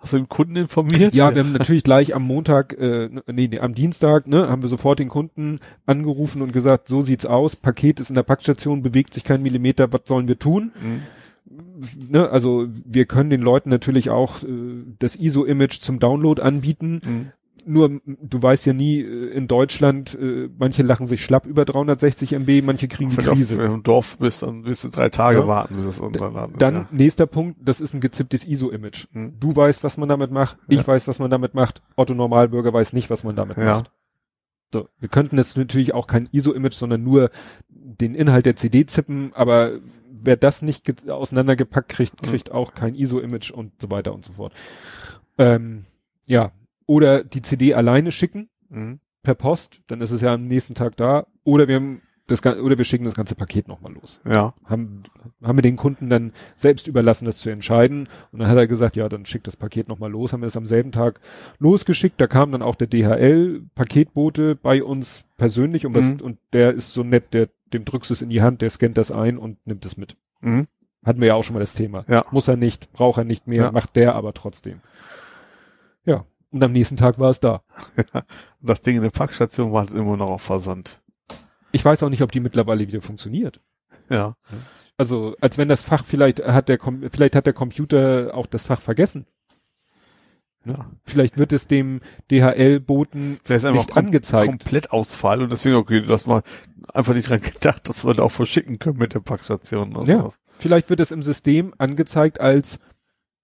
Hast 0.00 0.14
du 0.14 0.16
den 0.16 0.28
Kunden 0.30 0.56
informiert? 0.56 1.14
Ja, 1.14 1.34
wir 1.34 1.44
haben 1.44 1.52
natürlich 1.52 1.84
gleich 1.84 2.14
am 2.14 2.22
Montag, 2.22 2.72
äh, 2.78 3.10
nee, 3.26 3.48
nee, 3.48 3.58
am 3.58 3.74
Dienstag, 3.74 4.26
ne, 4.26 4.48
haben 4.48 4.62
wir 4.62 4.70
sofort 4.70 4.98
den 4.98 5.10
Kunden 5.10 5.60
angerufen 5.84 6.40
und 6.40 6.54
gesagt, 6.54 6.88
so 6.88 7.02
sieht's 7.02 7.26
aus, 7.26 7.54
Paket 7.54 8.00
ist 8.00 8.08
in 8.08 8.14
der 8.14 8.22
Packstation, 8.22 8.82
bewegt 8.82 9.12
sich 9.12 9.24
kein 9.24 9.42
Millimeter, 9.42 9.92
was 9.92 10.02
sollen 10.06 10.26
wir 10.26 10.38
tun? 10.38 10.72
Mhm. 10.82 11.02
Ne, 12.08 12.30
also 12.30 12.66
wir 12.86 13.04
können 13.04 13.28
den 13.28 13.42
Leuten 13.42 13.68
natürlich 13.68 14.08
auch 14.08 14.42
äh, 14.42 14.46
das 14.98 15.16
ISO-Image 15.16 15.80
zum 15.80 15.98
Download 15.98 16.40
anbieten. 16.40 17.02
Mhm. 17.04 17.32
Nur 17.66 18.00
du 18.04 18.42
weißt 18.42 18.66
ja 18.66 18.72
nie, 18.72 19.00
äh, 19.00 19.26
in 19.30 19.48
Deutschland, 19.48 20.18
äh, 20.20 20.48
manche 20.58 20.82
lachen 20.82 21.06
sich 21.06 21.22
schlapp 21.24 21.46
über 21.46 21.64
360 21.64 22.32
MB, 22.34 22.62
manche 22.64 22.88
kriegen 22.88 23.10
die 23.10 23.16
Wenn 23.18 23.28
auf, 23.28 23.34
Krise. 23.36 23.58
wenn 23.58 23.66
du 23.68 23.74
im 23.74 23.82
Dorf 23.82 24.18
bist, 24.18 24.42
dann 24.42 24.64
wirst 24.66 24.84
du 24.84 24.88
drei 24.88 25.08
Tage 25.08 25.40
Ja. 25.40 25.46
warten, 25.46 25.76
bis 25.76 25.84
es 25.84 25.98
ist. 25.98 26.02
Dann 26.58 26.74
ja. 26.74 26.88
nächster 26.90 27.26
Punkt, 27.26 27.58
das 27.62 27.80
ist 27.80 27.94
ein 27.94 28.00
gezipptes 28.00 28.44
ISO-Image. 28.46 29.06
Mhm. 29.12 29.34
Du 29.40 29.54
weißt, 29.54 29.82
was 29.84 29.96
man 29.96 30.08
damit 30.08 30.30
macht, 30.30 30.56
ich 30.68 30.78
Ja. 30.78 30.86
weiß, 30.86 31.06
was 31.08 31.18
man 31.18 31.30
damit 31.30 31.54
macht, 31.54 31.82
Otto 31.96 32.14
Normalbürger 32.14 32.72
weiß 32.72 32.92
nicht, 32.92 33.10
was 33.10 33.24
man 33.24 33.36
damit 33.36 33.56
Ja. 33.56 33.64
macht. 33.76 33.90
So, 34.72 34.88
wir 35.00 35.08
könnten 35.08 35.36
jetzt 35.36 35.56
natürlich 35.56 35.94
auch 35.94 36.06
kein 36.06 36.28
ISO-Image, 36.30 36.74
sondern 36.74 37.02
nur 37.02 37.30
den 37.68 38.14
Inhalt 38.14 38.46
der 38.46 38.54
CD 38.56 38.86
zippen, 38.86 39.32
aber 39.34 39.72
wer 40.22 40.36
das 40.36 40.62
nicht 40.62 40.84
ge- 40.84 41.10
auseinandergepackt 41.10 41.88
kriegt, 41.88 42.22
Mhm. 42.22 42.26
kriegt 42.28 42.52
auch 42.52 42.74
kein 42.74 42.94
ISO-Image 42.94 43.50
und 43.50 43.72
so 43.80 43.90
weiter 43.90 44.14
und 44.14 44.24
so 44.24 44.34
fort. 44.34 44.52
Ähm, 45.38 45.86
ja, 46.26 46.52
oder 46.90 47.22
die 47.22 47.42
CD 47.42 47.72
alleine 47.74 48.10
schicken 48.10 48.48
Mhm. 48.68 48.98
per 49.22 49.34
Post, 49.34 49.80
dann 49.86 50.00
ist 50.00 50.10
es 50.10 50.20
ja 50.22 50.34
am 50.34 50.46
nächsten 50.48 50.74
Tag 50.74 50.96
da, 50.96 51.26
oder 51.44 51.68
wir 51.68 51.76
haben 51.76 52.02
das 52.26 52.44
oder 52.46 52.78
wir 52.78 52.84
schicken 52.84 53.04
das 53.04 53.14
ganze 53.16 53.34
Paket 53.34 53.66
nochmal 53.68 53.92
los 53.92 54.20
Ja. 54.24 54.54
haben, 54.64 55.02
haben 55.42 55.58
wir 55.58 55.62
den 55.62 55.76
Kunden 55.76 56.08
dann 56.08 56.32
selbst 56.56 56.86
überlassen, 56.86 57.24
das 57.26 57.38
zu 57.38 57.50
entscheiden. 57.50 58.08
Und 58.30 58.38
dann 58.38 58.48
hat 58.48 58.56
er 58.56 58.68
gesagt, 58.68 58.94
ja, 58.96 59.08
dann 59.08 59.26
schickt 59.26 59.46
das 59.48 59.56
Paket 59.56 59.88
nochmal 59.88 60.10
los. 60.12 60.32
Haben 60.32 60.40
wir 60.42 60.46
das 60.46 60.56
am 60.56 60.66
selben 60.66 60.92
Tag 60.92 61.20
losgeschickt. 61.58 62.20
Da 62.20 62.28
kam 62.28 62.52
dann 62.52 62.62
auch 62.62 62.76
der 62.76 62.86
DHL-Paketbote 62.86 64.54
bei 64.56 64.82
uns 64.82 65.24
persönlich 65.36 65.86
und, 65.86 65.94
was, 65.94 66.04
Mhm. 66.04 66.20
und 66.20 66.38
der 66.52 66.72
ist 66.72 66.92
so 66.92 67.02
nett, 67.02 67.32
der, 67.34 67.48
dem 67.72 67.84
drückst 67.84 68.10
du 68.10 68.14
es 68.14 68.22
in 68.22 68.30
die 68.30 68.42
Hand, 68.42 68.62
der 68.62 68.70
scannt 68.70 68.96
das 68.96 69.10
ein 69.10 69.36
und 69.38 69.58
nimmt 69.66 69.84
es 69.84 69.96
mit. 69.96 70.16
Mhm. 70.40 70.66
Hatten 71.04 71.20
wir 71.20 71.28
ja 71.28 71.34
auch 71.34 71.42
schon 71.44 71.54
mal 71.54 71.60
das 71.60 71.74
Thema. 71.74 72.04
Ja. 72.08 72.24
Muss 72.30 72.46
er 72.48 72.56
nicht, 72.56 72.92
braucht 72.92 73.18
er 73.18 73.24
nicht 73.24 73.46
mehr, 73.48 73.64
Ja. 73.64 73.72
macht 73.72 73.96
der 73.96 74.14
aber 74.14 74.34
trotzdem. 74.34 74.80
Ja. 76.04 76.24
Und 76.50 76.62
am 76.62 76.72
nächsten 76.72 76.96
Tag 76.96 77.18
war 77.18 77.30
es 77.30 77.40
da. 77.40 77.62
Das 78.62 78.82
Ding 78.82 78.96
in 78.96 79.02
der 79.02 79.10
Packstation 79.10 79.72
wartet 79.72 79.96
immer 79.96 80.18
noch 80.18 80.28
auf 80.28 80.42
Versand. 80.42 81.00
Ich 81.72 81.82
weiß 81.82 82.02
auch 82.02 82.10
nicht, 82.10 82.20
ob 82.22 82.30
die 82.30 82.40
mittlerweile 82.40 82.86
wieder 82.86 83.00
funktioniert. 83.00 83.62
Ja. 84.10 84.34
Also, 84.98 85.34
als 85.40 85.56
wenn 85.56 85.68
das 85.68 85.82
Fach 85.82 86.04
vielleicht 86.04 86.40
hat 86.44 86.68
der, 86.68 86.78
vielleicht 87.10 87.36
hat 87.36 87.46
der 87.46 87.54
Computer 87.54 88.32
auch 88.34 88.44
das 88.46 88.66
Fach 88.66 88.82
vergessen. 88.82 89.26
Ja. 90.66 90.90
Vielleicht 91.04 91.38
wird 91.38 91.54
es 91.54 91.68
dem 91.68 92.00
DHL-Boten 92.30 93.38
nicht 93.48 93.90
kom 93.90 94.04
angezeigt. 94.06 94.48
komplett 94.48 94.92
Ausfall 94.92 95.40
und 95.42 95.50
deswegen, 95.50 95.76
okay, 95.76 96.02
das 96.02 96.26
war 96.26 96.42
einfach 96.92 97.14
nicht 97.14 97.30
dran 97.30 97.40
gedacht, 97.40 97.88
dass 97.88 98.04
wir 98.04 98.12
da 98.12 98.24
auch 98.24 98.32
verschicken 98.32 98.78
können 98.78 98.98
mit 98.98 99.14
der 99.14 99.20
Packstation 99.20 99.92
Ja. 100.06 100.20
sowas. 100.22 100.34
Vielleicht 100.58 100.90
wird 100.90 101.00
es 101.00 101.12
im 101.12 101.22
System 101.22 101.72
angezeigt 101.78 102.40
als 102.40 102.78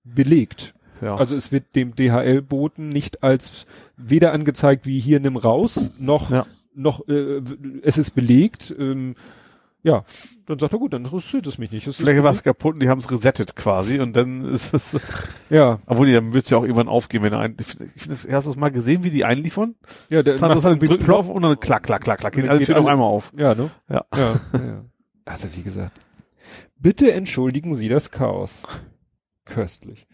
belegt. 0.05 0.75
Ja. 1.03 1.17
Also 1.17 1.37
es 1.37 1.53
wird 1.53 1.75
dem 1.75 1.95
DHL-Boten 1.95 2.89
nicht 2.89 3.23
als 3.23 3.67
weder 3.97 4.33
angezeigt 4.33 4.87
wie 4.87 4.99
hier 5.01 5.21
nimm 5.21 5.37
raus, 5.37 5.91
noch, 5.99 6.31
Ja. 6.31 6.47
noch 6.75 7.07
äh, 7.09 7.43
es 7.83 7.99
ist 7.99 8.11
belegt. 8.13 8.75
Ähm, 8.79 9.15
ja, 9.83 10.05
dann 10.47 10.59
sagt 10.59 10.73
er 10.73 10.81
gut, 10.81 10.93
dann 10.95 11.05
interessiert 11.05 11.47
es 11.47 11.59
mich 11.59 11.71
nicht. 11.71 11.87
Es 11.87 11.97
Vielleicht 11.97 12.21
war 12.25 12.33
es 12.33 12.43
kaputt 12.43 12.75
und 12.75 12.81
die 12.81 12.89
haben 12.89 12.99
es 12.99 13.09
resettet 13.09 13.55
quasi 13.55 14.01
und 14.01 14.17
dann 14.17 14.45
ist 14.45 14.75
es, 14.75 14.97
Ja, 15.51 15.79
obwohl, 15.87 16.13
dann 16.13 16.35
wird 16.35 16.43
es 16.45 16.51
ja 16.51 16.59
auch 16.59 16.63
irgendwann 16.63 16.89
aufgehen, 16.89 17.23
wenn 17.23 17.33
er 17.33 17.39
ein, 17.39 17.57
ich 17.61 17.67
finde, 17.67 17.93
das- 18.09 18.27
hast 18.29 18.47
du 18.47 18.51
es 18.51 18.57
mal 18.57 18.71
gesehen, 18.73 19.05
wie 19.05 19.11
die 19.11 19.25
einliefern? 19.25 19.77
ja, 20.09 20.23
der 20.23 20.33
das 20.33 20.41
macht 20.41 20.57
ist 20.57 20.65
dann 20.65 20.81
drücken 20.81 21.05
drauf 21.07 21.29
und 21.29 21.43
dann 21.43 21.61
klack, 21.61 21.85
klack, 21.85 22.03
klack, 22.03 22.19
klack, 22.19 22.33
gehen 22.33 22.43
dann 22.43 22.51
alle 22.51 22.59
geht 22.59 22.67
Türen 22.67 22.79
auf 22.81 22.85
alle- 22.87 22.93
einmal 22.95 23.09
auf. 23.09 23.33
Ja, 23.37 23.55
ne? 23.55 23.71
Ja. 23.89 24.05
Ja, 24.17 24.41
ja. 24.55 24.85
Also 25.25 25.49
wie 25.55 25.63
gesagt, 25.63 26.01
bitte 26.81 27.13
entschuldigen 27.13 27.75
Sie 27.77 27.89
das 27.89 28.11
Chaos. 28.11 28.63
Köstlich. 29.45 30.09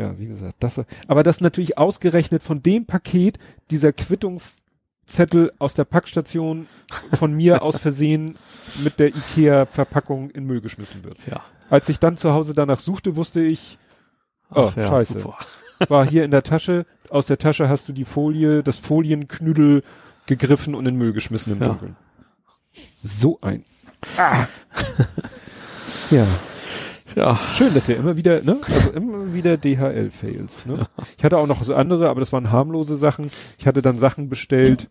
Ja, 0.00 0.18
wie 0.18 0.26
gesagt, 0.26 0.56
das, 0.60 0.80
aber 1.08 1.22
das 1.22 1.40
natürlich 1.40 1.78
ausgerechnet 1.78 2.42
von 2.42 2.62
dem 2.62 2.86
Paket 2.86 3.38
dieser 3.70 3.92
Quittungszettel 3.92 5.52
aus 5.58 5.74
der 5.74 5.84
Packstation 5.84 6.66
von 7.14 7.32
mir 7.34 7.62
aus 7.62 7.78
Versehen 7.78 8.36
mit 8.82 8.98
der 8.98 9.08
Ikea-Verpackung 9.08 10.30
in 10.30 10.44
Müll 10.44 10.60
geschmissen 10.60 11.04
wird. 11.04 11.18
Tja. 11.18 11.42
Als 11.68 11.88
ich 11.88 11.98
dann 11.98 12.16
zu 12.16 12.32
Hause 12.32 12.54
danach 12.54 12.80
suchte, 12.80 13.16
wusste 13.16 13.40
ich, 13.40 13.78
oh, 14.50 14.66
Ach 14.68 14.76
ja, 14.76 14.88
scheiße. 14.88 15.20
super. 15.20 15.38
War 15.88 16.06
hier 16.08 16.24
in 16.24 16.30
der 16.30 16.42
Tasche, 16.42 16.84
aus 17.08 17.26
der 17.26 17.38
Tasche 17.38 17.68
hast 17.68 17.88
du 17.88 17.92
die 17.92 18.04
Folie, 18.04 18.62
das 18.62 18.78
Folienknüdel 18.78 19.82
gegriffen 20.26 20.74
und 20.74 20.86
in 20.86 20.96
Müll 20.96 21.12
geschmissen 21.12 21.52
im 21.54 21.60
Ja. 21.60 21.68
Dunkeln. 21.68 21.96
So 23.02 23.38
ein. 23.40 23.64
Ah. 24.16 24.46
ja. 26.10 26.26
Ja. 27.16 27.36
Schön, 27.36 27.74
dass 27.74 27.88
wir 27.88 27.96
immer 27.96 28.16
wieder, 28.16 28.42
ne? 28.42 28.60
Also 28.66 28.92
immer 28.92 29.32
wieder 29.34 29.56
DHL-Fails, 29.56 30.66
ne? 30.66 30.86
Ich 31.18 31.24
hatte 31.24 31.38
auch 31.38 31.46
noch 31.46 31.62
so 31.64 31.74
andere, 31.74 32.08
aber 32.08 32.20
das 32.20 32.32
waren 32.32 32.50
harmlose 32.52 32.96
Sachen. 32.96 33.30
Ich 33.58 33.66
hatte 33.66 33.82
dann 33.82 33.98
Sachen 33.98 34.28
bestellt 34.28 34.88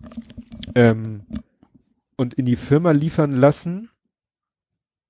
ähm, 0.76 1.22
und 2.18 2.34
in 2.34 2.46
die 2.46 2.56
Firma 2.56 2.92
liefern 2.92 3.32
lassen, 3.32 3.90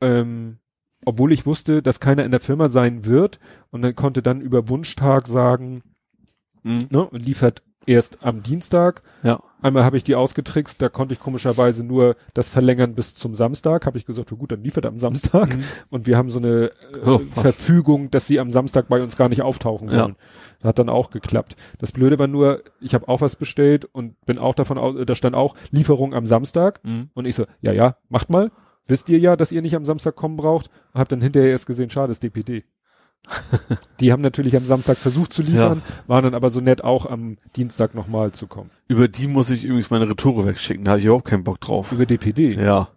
ähm, 0.02 0.60
obwohl 1.06 1.32
ich 1.32 1.46
wusste, 1.46 1.82
dass 1.82 2.00
keiner 2.00 2.26
in 2.26 2.32
der 2.32 2.40
Firma 2.40 2.70
sein 2.70 3.06
wird 3.06 3.40
und 3.72 3.82
dann 3.82 3.96
konnte 3.96 4.22
dann 4.22 4.42
über 4.42 4.70
Wunschtag 4.70 5.28
sagen, 5.28 5.84
Mhm. 6.64 6.88
ne, 6.90 7.08
liefert 7.14 7.64
erst 7.86 8.18
am 8.22 8.44
Dienstag. 8.44 9.02
Ja. 9.24 9.42
Einmal 9.62 9.84
habe 9.84 9.98
ich 9.98 10.04
die 10.04 10.16
ausgetrickst, 10.16 10.82
da 10.82 10.88
konnte 10.90 11.14
ich 11.14 11.20
komischerweise 11.20 11.84
nur 11.84 12.16
das 12.34 12.50
verlängern 12.50 12.96
bis 12.96 13.14
zum 13.16 13.36
Samstag. 13.36 13.86
Habe 13.86 13.98
ich 13.98 14.06
gesagt, 14.06 14.32
oh 14.32 14.36
gut, 14.38 14.52
dann 14.52 14.64
liefert 14.64 14.86
am 14.86 14.98
Samstag. 14.98 15.56
Mhm. 15.56 15.64
Und 15.90 16.08
wir 16.08 16.18
haben 16.18 16.30
so 16.30 16.40
eine 16.40 16.68
äh, 16.68 16.72
Oh? 17.06 17.20
Verfügung, 17.36 18.10
dass 18.10 18.28
sie 18.28 18.40
am 18.40 18.52
Samstag 18.52 18.88
bei 18.88 19.02
uns 19.02 19.18
gar 19.18 19.28
nicht 19.30 19.42
auftauchen 19.42 19.90
Ja. 19.90 19.96
sollen. 19.96 20.16
Hat 20.64 20.80
dann 20.80 20.90
auch 20.90 21.10
geklappt. 21.10 21.56
Das 21.78 21.92
Blöde 21.92 22.18
war 22.20 22.28
nur, 22.28 22.64
ich 22.80 22.94
habe 22.94 23.08
auch 23.08 23.22
was 23.22 23.36
bestellt 23.36 23.86
und 23.86 24.20
bin 24.26 24.38
auch 24.38 24.56
davon 24.56 24.78
aus, 24.78 24.96
da 25.06 25.16
stand 25.16 25.36
auch 25.36 25.56
Lieferung 25.72 26.14
am 26.14 26.26
Samstag. 26.26 26.80
Mhm. 26.84 27.10
Und 27.14 27.26
ich 27.26 27.36
so, 27.36 27.46
ja, 27.62 27.74
ja, 27.74 27.98
macht 28.10 28.30
mal. 28.30 28.52
Wisst 28.88 29.10
ihr 29.10 29.20
ja, 29.20 29.36
dass 29.36 29.52
ihr 29.52 29.62
nicht 29.62 29.76
am 29.76 29.86
Samstag 29.86 30.16
kommen 30.16 30.38
braucht. 30.38 30.70
Hab 30.94 31.10
dann 31.10 31.22
hinterher 31.22 31.50
erst 31.52 31.68
gesehen, 31.68 31.90
schade, 31.90 32.12
ist 32.12 32.24
DPD. 32.24 32.64
Die 34.00 34.12
haben 34.12 34.22
natürlich 34.22 34.56
am 34.56 34.66
Samstag 34.66 34.98
versucht 34.98 35.34
zu 35.34 35.42
liefern, 35.42 35.82
waren 36.08 36.24
dann 36.24 36.34
aber 36.36 36.50
so 36.50 36.62
nett 36.62 36.84
auch 36.84 37.06
am 37.06 37.38
Dienstag 37.56 37.94
nochmal 37.94 38.32
zu 38.32 38.48
kommen. 38.48 38.72
Über 38.88 39.08
die 39.08 39.28
muss 39.28 39.50
ich 39.52 39.64
übrigens 39.64 39.90
meine 39.92 40.10
Retoure 40.10 40.46
wegschicken, 40.48 40.84
da 40.86 40.92
habe 40.92 41.00
ich 41.00 41.06
überhaupt 41.06 41.26
keinen 41.28 41.44
Bock 41.44 41.60
drauf. 41.62 41.92
Über 41.92 42.06
DPD. 42.06 42.56
Ja. 42.56 42.90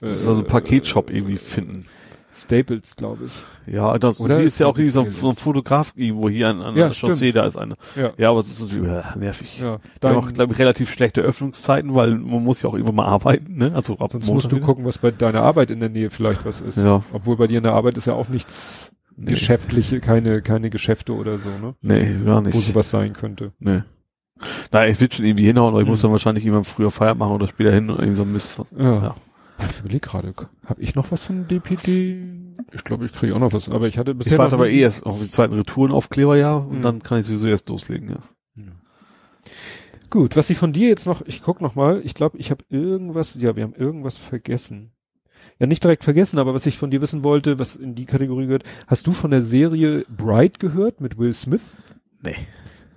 Äh, 0.00 0.06
Das 0.08 0.20
ist 0.20 0.26
also 0.26 0.40
ein 0.42 0.46
Paketshop 0.46 1.10
irgendwie 1.10 1.36
finden. 1.36 1.86
Staples, 2.36 2.96
glaube 2.96 3.26
ich. 3.26 3.72
Ja, 3.72 3.96
das 3.96 4.20
Oder? 4.20 4.38
sie 4.38 4.42
ist 4.42 4.58
ja 4.58 4.66
auch 4.66 4.76
irgendwie 4.76 4.90
so, 4.90 5.00
ein- 5.02 5.06
Staples. 5.12 5.20
so 5.20 5.28
ein 5.30 5.36
Fotograf 5.36 5.92
irgendwo 5.94 6.28
hier 6.28 6.48
an, 6.48 6.62
an 6.62 6.74
Ja, 6.76 6.86
der 6.88 6.92
Chaussee, 6.92 7.30
da 7.30 7.44
ist 7.46 7.56
eine. 7.56 7.76
Ja. 7.94 8.10
Ja, 8.16 8.30
aber 8.30 8.40
es 8.40 8.48
ist 8.50 8.60
natürlich 8.60 8.90
äh, 8.90 9.18
nervig. 9.18 9.60
Ja, 9.60 9.78
dein, 10.00 10.16
haben 10.16 10.24
auch, 10.24 10.32
glaube 10.32 10.52
ich, 10.52 10.58
relativ 10.58 10.90
schlechte 10.90 11.20
Öffnungszeiten, 11.20 11.94
weil 11.94 12.16
man 12.16 12.42
muss 12.42 12.60
ja 12.62 12.68
auch 12.70 12.74
irgendwo 12.74 12.90
mal 12.92 13.06
arbeiten, 13.06 13.56
ne? 13.58 13.70
Also 13.74 13.98
ab 13.98 14.10
sonst 14.10 14.26
Montag 14.26 14.34
musst 14.34 14.50
du 14.52 14.56
wieder. 14.56 14.66
gucken, 14.66 14.84
was 14.84 14.98
bei 14.98 15.12
deiner 15.12 15.42
Arbeit 15.42 15.70
in 15.70 15.78
der 15.78 15.90
Nähe 15.90 16.10
vielleicht 16.10 16.44
was 16.44 16.60
ist. 16.60 16.76
Ja. 16.78 17.04
Obwohl 17.12 17.36
bei 17.36 17.46
dir 17.46 17.58
in 17.58 17.64
der 17.64 17.74
Arbeit 17.74 17.96
ist 17.98 18.06
ja 18.08 18.14
auch 18.14 18.28
nichts 18.28 18.90
Nee. 19.16 19.30
geschäftliche, 19.30 20.00
keine, 20.00 20.42
keine 20.42 20.70
Geschäfte 20.70 21.12
oder 21.14 21.38
so, 21.38 21.48
ne? 21.62 21.74
Nee, 21.82 22.24
gar 22.24 22.40
nicht. 22.40 22.54
Wo 22.54 22.60
sowas 22.60 22.90
sein 22.90 23.12
könnte. 23.12 23.52
Nee. 23.58 23.82
Na, 24.72 24.84
es 24.86 25.00
wird 25.00 25.14
schon 25.14 25.24
irgendwie 25.24 25.46
hinhauen, 25.46 25.70
aber 25.70 25.78
ich 25.80 25.84
Mhm. 25.84 25.90
muss 25.90 26.02
dann 26.02 26.10
wahrscheinlich 26.10 26.42
jemand 26.44 26.66
früher 26.66 26.90
Feier 26.90 27.14
machen 27.14 27.32
oder 27.32 27.46
später 27.46 27.72
hin 27.72 27.88
und 27.90 27.98
irgendwie 27.98 28.16
so 28.16 28.22
ein 28.24 28.32
Mist. 28.32 28.60
Ja. 28.76 28.84
Ja. 29.02 29.14
Ich 29.70 29.78
überlege 29.80 30.00
gerade, 30.00 30.32
habe 30.66 30.82
ich 30.82 30.96
noch 30.96 31.12
was 31.12 31.22
von 31.22 31.46
DPD? 31.46 32.26
Ich 32.72 32.82
glaube, 32.82 33.04
ich 33.04 33.12
kriege 33.12 33.34
auch 33.36 33.40
noch 33.40 33.52
was, 33.52 33.68
aber 33.68 33.86
ich 33.86 33.98
hatte 33.98 34.14
bisher 34.14 34.32
Ich 34.32 34.38
warte 34.38 34.56
aber 34.56 34.68
eh 34.68 34.80
erst 34.80 35.06
auf 35.06 35.20
die 35.22 35.30
zweiten 35.30 35.54
Retourenaufkleber, 35.54 36.36
ja, 36.36 36.56
und 36.56 36.78
Mhm. 36.78 36.82
dann 36.82 37.02
kann 37.04 37.20
ich 37.20 37.26
sowieso 37.26 37.46
erst 37.46 37.68
loslegen, 37.68 38.10
ja. 38.10 38.18
Gut, 40.10 40.36
was 40.36 40.50
ich 40.50 40.58
von 40.58 40.72
dir 40.72 40.88
jetzt 40.88 41.06
noch, 41.06 41.22
ich 41.26 41.42
guck 41.42 41.60
noch 41.60 41.74
mal, 41.74 42.00
ich 42.04 42.14
glaube, 42.14 42.38
ich 42.38 42.50
habe 42.50 42.64
irgendwas, 42.68 43.40
ja, 43.40 43.56
wir 43.56 43.62
haben 43.64 43.74
irgendwas 43.74 44.18
vergessen. 44.18 44.90
Ja, 45.58 45.66
nicht 45.66 45.84
direkt 45.84 46.04
vergessen, 46.04 46.38
aber 46.38 46.52
was 46.54 46.66
ich 46.66 46.76
von 46.78 46.90
dir 46.90 47.00
wissen 47.00 47.22
wollte, 47.24 47.58
was 47.58 47.76
in 47.76 47.94
die 47.94 48.06
Kategorie 48.06 48.46
gehört, 48.46 48.64
hast 48.86 49.06
du 49.06 49.12
von 49.12 49.30
der 49.30 49.42
Serie 49.42 50.04
Bright 50.14 50.58
gehört 50.58 51.00
mit 51.00 51.16
Will 51.18 51.32
Smith? 51.32 51.94
Nee. 52.22 52.34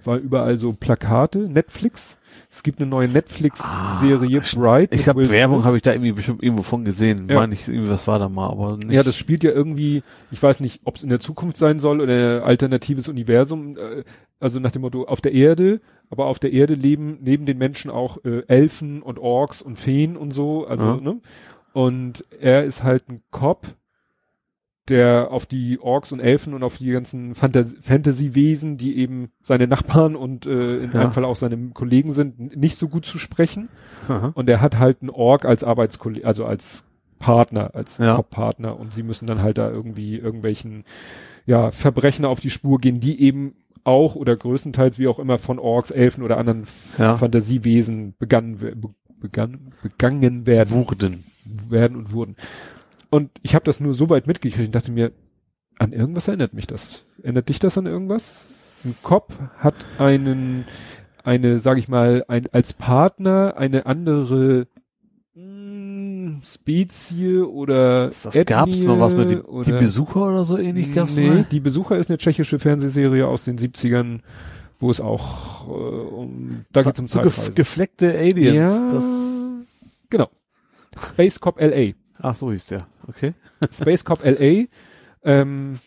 War 0.03 0.17
überall 0.17 0.57
so 0.57 0.73
Plakate, 0.73 1.39
Netflix. 1.49 2.17
Es 2.49 2.63
gibt 2.63 2.79
eine 2.79 2.89
neue 2.89 3.07
Netflix-Serie 3.09 4.41
Ah, 4.41 4.55
Bright. 4.59 4.93
Ich 4.93 5.07
habe 5.07 5.29
Werbung, 5.29 5.65
habe 5.65 5.75
ich 5.77 5.83
da 5.83 5.91
irgendwie 5.91 6.13
bestimmt 6.13 6.41
irgendwo 6.43 6.63
von 6.63 6.85
gesehen. 6.85 7.27
Ja. 7.29 7.35
Meine 7.35 7.53
ich, 7.53 7.67
irgendwie, 7.67 7.89
was 7.91 8.07
war 8.07 8.19
da 8.19 8.29
mal, 8.29 8.49
aber 8.49 8.77
nicht. 8.77 8.91
Ja, 8.91 9.03
das 9.03 9.15
spielt 9.15 9.43
ja 9.43 9.51
irgendwie, 9.51 10.03
ich 10.31 10.41
weiß 10.41 10.59
nicht, 10.61 10.81
ob 10.85 10.95
es 10.95 11.03
in 11.03 11.09
der 11.09 11.19
Zukunft 11.19 11.57
sein 11.57 11.79
soll 11.79 11.99
oder 11.99 12.43
alternatives 12.45 13.09
Universum, 13.09 13.75
äh, 13.77 14.03
also 14.39 14.59
nach 14.59 14.71
dem 14.71 14.83
Motto 14.83 15.03
auf 15.03 15.19
der 15.19 15.33
Erde, 15.33 15.81
aber 16.09 16.27
auf 16.27 16.39
der 16.39 16.53
Erde 16.53 16.75
leben 16.75 17.17
neben 17.21 17.45
den 17.45 17.57
Menschen 17.57 17.91
auch 17.91 18.23
äh, 18.23 18.43
Elfen 18.47 19.01
und 19.01 19.19
Orks 19.19 19.61
und 19.61 19.77
Feen 19.77 20.15
und 20.15 20.31
so, 20.31 20.65
also, 20.67 20.85
Ja. 20.85 20.95
ne? 21.01 21.17
Und 21.77 22.25
er 22.39 22.63
ist 22.63 22.81
halt 22.83 23.07
ein 23.07 23.21
Cop, 23.29 23.67
der 24.89 25.27
auf 25.31 25.45
die 25.45 25.79
Orks 25.79 26.11
und 26.11 26.19
Elfen 26.21 26.53
und 26.53 26.63
auf 26.63 26.77
die 26.77 26.89
ganzen 26.91 27.35
Fantas 27.35 27.75
Fantasy-Wesen, 27.81 28.77
die 28.77 28.97
eben 28.97 29.29
seine 29.43 29.67
Nachbarn 29.67 30.15
und 30.15 30.47
äh, 30.47 30.77
in 30.83 30.91
Ja. 30.93 31.01
einem 31.01 31.11
Fall 31.11 31.25
auch 31.25 31.35
seine 31.35 31.57
Kollegen 31.73 32.13
sind, 32.13 32.55
nicht 32.55 32.79
so 32.79 32.87
gut 32.87 33.05
zu 33.05 33.19
sprechen. 33.19 33.67
Aha. 34.07 34.31
Und 34.33 34.49
er 34.49 34.61
hat 34.61 34.79
halt 34.79 35.01
einen 35.01 35.09
Ork 35.09 35.43
als 35.45 35.63
Arbeitskollege, 35.63 36.25
also 36.25 36.45
als 36.45 36.83
Partner, 37.19 37.75
als 37.75 37.97
Ja. 37.97 38.15
Top-Partner 38.15 38.79
und 38.79 38.93
sie 38.93 39.03
müssen 39.03 39.27
dann 39.27 39.41
halt 39.41 39.57
da 39.57 39.69
irgendwie 39.69 40.15
irgendwelchen, 40.17 40.83
ja, 41.45 41.69
Verbrechen 41.71 42.25
auf 42.25 42.39
die 42.39 42.49
Spur 42.49 42.79
gehen, 42.79 42.99
die 42.99 43.21
eben 43.21 43.55
auch 43.83 44.15
oder 44.15 44.35
größtenteils 44.35 44.99
wie 44.99 45.07
auch 45.07 45.19
immer 45.19 45.37
von 45.37 45.59
Orks, 45.59 45.91
Elfen 45.91 46.23
oder 46.23 46.37
anderen 46.37 46.63
Ja. 46.97 47.17
Fantasiewesen 47.17 48.15
begangen, 48.17 48.57
be- 48.57 48.75
begann, 49.19 49.73
begangen 49.83 50.45
werden, 50.47 50.71
Wurden. 50.87 51.23
Werden 51.69 51.97
und 51.97 52.11
wurden. 52.11 52.35
Und 53.09 53.29
ich 53.41 53.55
habe 53.55 53.63
das 53.65 53.79
nur 53.79 53.93
so 53.93 54.09
weit 54.09 54.27
mitgekriegt 54.27 54.67
und 54.67 54.75
dachte 54.75 54.91
mir, 54.91 55.11
an 55.79 55.93
irgendwas 55.93 56.27
erinnert 56.27 56.53
mich 56.53 56.67
das. 56.67 57.05
Erinnert 57.21 57.49
dich 57.49 57.59
das 57.59 57.77
an 57.77 57.85
irgendwas? 57.85 58.43
Ein 58.83 58.95
Cop 59.03 59.33
hat 59.57 59.75
einen, 59.97 60.65
eine, 61.23 61.59
sag 61.59 61.77
ich 61.77 61.87
mal, 61.87 62.25
ein, 62.27 62.47
als 62.51 62.73
Partner 62.73 63.55
eine 63.57 63.85
andere 63.85 64.67
mh, 65.35 66.41
Spezie 66.43 67.39
oder 67.41 68.07
Das 68.09 68.45
gab's 68.45 68.81
noch 68.83 68.99
was 68.99 69.13
mit 69.15 69.29
die, 69.29 69.35
die 69.35 69.41
oder- 69.41 69.79
Besucher 69.79 70.21
oder 70.27 70.45
so 70.45 70.57
ähnlich 70.57 70.93
gab's 70.93 71.15
nee, 71.15 71.27
mal? 71.27 71.45
die 71.51 71.59
Besucher 71.59 71.97
ist 71.97 72.09
eine 72.09 72.17
tschechische 72.17 72.59
Fernsehserie 72.59 73.25
aus 73.27 73.45
den 73.45 73.57
70ern, 73.57 74.19
wo 74.79 74.91
es 74.91 74.99
auch 75.01 75.67
äh, 75.67 75.71
um, 75.71 76.65
da 76.71 76.81
geht's 76.83 76.99
um 76.99 77.07
so 77.07 77.19
Zeitreisen. 77.21 77.55
gefleckte 77.55 78.17
Aliens. 78.17 78.55
Ja, 78.55 78.91
Das, 78.91 79.05
genau. 80.09 80.29
Space 80.97 81.39
Cop 81.39 81.59
LA. 81.59 81.93
ach, 82.19 82.35
so 82.35 82.51
hieß 82.51 82.67
der. 82.67 82.87
Okay. 83.07 83.33
Space 83.71 84.03
Cop 84.05 84.23
LA, 84.23 84.65
ähm, 85.23 85.79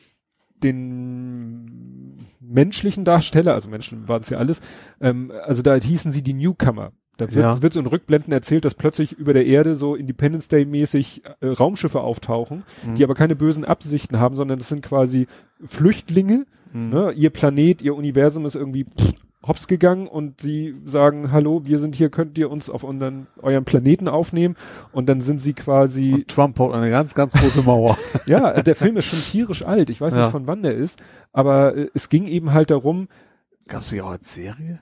den 0.63 2.17
menschlichen 2.41 3.05
Darsteller, 3.05 3.55
also 3.55 3.69
Menschen 3.69 4.09
waren 4.09 4.23
es 4.23 4.31
ja 4.31 4.39
alles, 4.39 4.61
ähm, 5.01 5.33
also 5.45 5.63
da 5.63 5.75
hießen 5.75 6.13
sie 6.13 6.23
die 6.23 6.35
Newcomer. 6.35 6.93
Da 7.17 7.27
wird, 7.35 7.45
Ja. 7.45 7.53
es 7.53 7.61
wird 7.63 7.75
so 7.75 7.81
in 7.81 7.87
Rückblenden 7.87 8.33
erzählt, 8.33 8.65
dass 8.65 8.75
plötzlich 8.75 9.13
über 9.13 9.35
der 9.35 9.45
Erde 9.47 9.75
so 9.75 9.95
Independence 9.95 10.49
Day 10.49 10.65
mäßig 10.65 11.23
äh, 11.41 11.47
Raumschiffe 11.49 12.01
auftauchen, 12.01 12.65
Mhm. 12.87 12.95
die 12.95 13.05
aber 13.05 13.15
keine 13.15 13.37
bösen 13.37 13.65
Absichten 13.65 14.19
haben, 14.19 14.37
sondern 14.37 14.59
das 14.59 14.69
sind 14.69 14.83
quasi 14.83 15.27
Flüchtlinge, 15.67 16.47
Mhm. 16.73 16.89
ne? 16.91 17.13
ihr 17.13 17.31
Planet, 17.31 17.83
ihr 17.83 17.95
Universum 17.95 18.47
ist 18.47 18.55
irgendwie 18.55 18.85
pff, 18.85 19.13
hops 19.47 19.67
gegangen 19.67 20.07
und 20.07 20.41
sie 20.41 20.75
sagen, 20.85 21.33
hallo, 21.33 21.63
wir 21.65 21.79
sind 21.79 21.97
hier, 21.97 22.11
könnt 22.11 22.37
ihr 22.37 22.51
uns 22.51 22.69
auf 22.69 22.85
unseren, 22.85 23.27
euren 23.41 23.65
Planeten 23.65 24.07
aufnehmen 24.09 24.55
und 24.93 25.09
dann 25.09 25.21
sind 25.23 25.41
sie 25.41 25.55
quasi 25.55 26.13
Und 26.15 26.29
Trump 26.29 26.57
baut 26.57 26.75
eine 26.75 26.91
ganz, 26.91 27.15
ganz 27.15 27.33
große 27.33 27.63
Mauer. 27.63 27.97
ja, 28.27 28.61
der 28.63 28.75
Film 28.75 28.99
ist 28.99 29.07
schon 29.07 29.19
tierisch 29.19 29.65
alt. 29.65 29.89
Ich 29.89 30.01
weiß 30.01 30.13
Ja. 30.13 30.25
nicht, 30.25 30.33
von 30.33 30.47
wann 30.47 30.63
der 30.63 30.75
ist. 30.75 31.03
Aber 31.33 31.75
äh, 31.75 31.89
es 31.95 32.09
ging 32.11 32.27
eben 32.27 32.53
halt 32.53 32.71
darum, 32.71 33.09
Gab's 33.67 33.91
die 33.91 34.03
auch 34.03 34.11
als 34.11 34.35
Serie? 34.35 34.81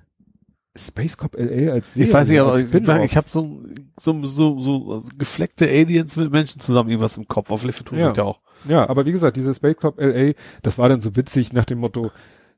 Space 0.77 1.17
Cop 1.17 1.35
LA 1.37 1.73
als 1.73 1.95
Serie. 1.95 2.09
ich 2.09 2.15
weiß 2.15 2.29
nicht, 2.29 2.39
aber 2.41 2.59
ich, 2.59 2.73
ich 2.73 3.17
habe 3.17 3.29
so, 3.29 3.61
so, 3.97 4.25
so, 4.25 4.61
so 4.61 5.03
gefleckte 5.17 5.67
Aliens 5.69 6.17
mit 6.17 6.31
Menschen 6.31 6.61
zusammen 6.61 6.89
irgendwas 6.89 7.17
im 7.17 7.27
Kopf. 7.29 7.51
Auf 7.51 7.65
Left 7.65 7.89
4 7.89 7.99
Ja. 7.99 8.13
ja. 8.13 8.23
auch. 8.23 8.41
Ja, 8.69 8.89
aber 8.89 9.05
wie 9.07 9.13
gesagt, 9.13 9.37
diese 9.37 9.55
Space 9.55 9.77
Cop 9.77 10.01
LA, 10.01 10.33
das 10.63 10.79
war 10.79 10.89
dann 10.89 11.01
so 11.01 11.15
witzig 11.17 11.53
nach 11.53 11.65
dem 11.65 11.79
Motto, 11.79 12.11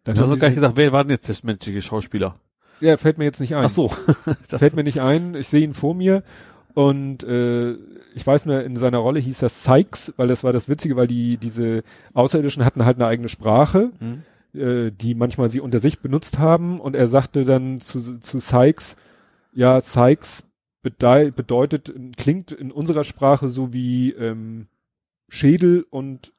dann 0.04 0.14
Du 0.14 0.22
hast 0.22 0.30
doch 0.30 0.38
gar 0.38 0.48
nicht 0.48 0.56
gesagt, 0.56 0.76
wer 0.76 0.92
war 0.92 1.04
denn 1.04 1.12
jetzt 1.12 1.28
der 1.28 1.36
menschliche 1.42 1.82
Schauspieler? 1.82 2.36
ja, 2.80 2.96
fällt 2.96 3.18
mir 3.18 3.24
jetzt 3.24 3.40
nicht 3.40 3.54
ein. 3.54 3.64
Ach 3.64 3.70
so. 3.70 3.88
Fällt 4.48 4.74
mir 4.74 4.84
nicht 4.84 5.02
ein. 5.02 5.34
Ich 5.34 5.48
sehe 5.48 5.62
ihn 5.62 5.74
vor 5.74 5.94
mir 5.94 6.22
und 6.72 7.22
äh, 7.24 7.72
ich 8.14 8.26
weiß 8.26 8.46
nur, 8.46 8.62
in 8.62 8.76
seiner 8.76 8.98
Rolle 8.98 9.20
hieß 9.20 9.40
das 9.40 9.64
Sykes, 9.64 10.14
weil 10.16 10.28
das 10.28 10.44
war 10.44 10.52
das 10.52 10.68
Witzige, 10.70 10.96
weil 10.96 11.06
die 11.06 11.36
diese 11.36 11.82
Außerirdischen 12.14 12.64
hatten 12.64 12.86
halt 12.86 12.96
eine 12.96 13.06
eigene 13.06 13.28
Sprache. 13.28 13.90
Hm? 13.98 14.22
äh, 14.54 14.90
die 14.90 15.14
manchmal 15.14 15.48
sie 15.48 15.60
unter 15.60 15.78
sich 15.78 16.00
benutzt 16.00 16.38
haben 16.38 16.80
und 16.80 16.96
er 16.96 17.08
sagte 17.08 17.44
dann 17.44 17.78
zu, 17.78 18.18
zu 18.18 18.38
Sykes, 18.38 18.96
ja, 19.52 19.80
Sykes 19.80 20.44
bedeutet, 20.82 21.92
klingt 22.16 22.52
in 22.52 22.72
unserer 22.72 23.04
Sprache 23.04 23.48
so 23.48 23.72
wie 23.72 24.12
ähm, 24.12 24.68
Schädel 25.28 25.84
und 25.90 26.32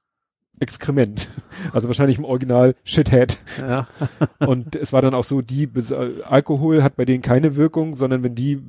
Exkrement. 0.60 1.30
Also 1.74 1.88
wahrscheinlich 1.88 2.20
im 2.20 2.26
Original 2.26 2.76
Shithead. 2.84 3.40
Ja. 3.60 3.88
Und 4.40 4.76
es 4.76 4.94
war 4.94 5.02
dann 5.02 5.14
auch 5.14 5.24
so, 5.24 5.42
die 5.42 5.64
äh, 5.64 6.22
Alkohol 6.24 6.84
hat 6.84 6.96
bei 6.96 7.06
denen 7.06 7.24
keine 7.24 7.56
Wirkung, 7.56 7.96
sondern 7.96 8.24
wenn 8.24 8.36
die 8.36 8.62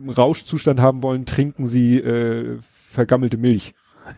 einen 0.00 0.10
Rauschzustand 0.10 0.80
haben 0.80 1.02
wollen, 1.02 1.24
trinken 1.24 1.66
sie 1.66 1.98
äh, 1.98 2.58
vergammelte 2.62 3.38
Milch. 3.38 3.74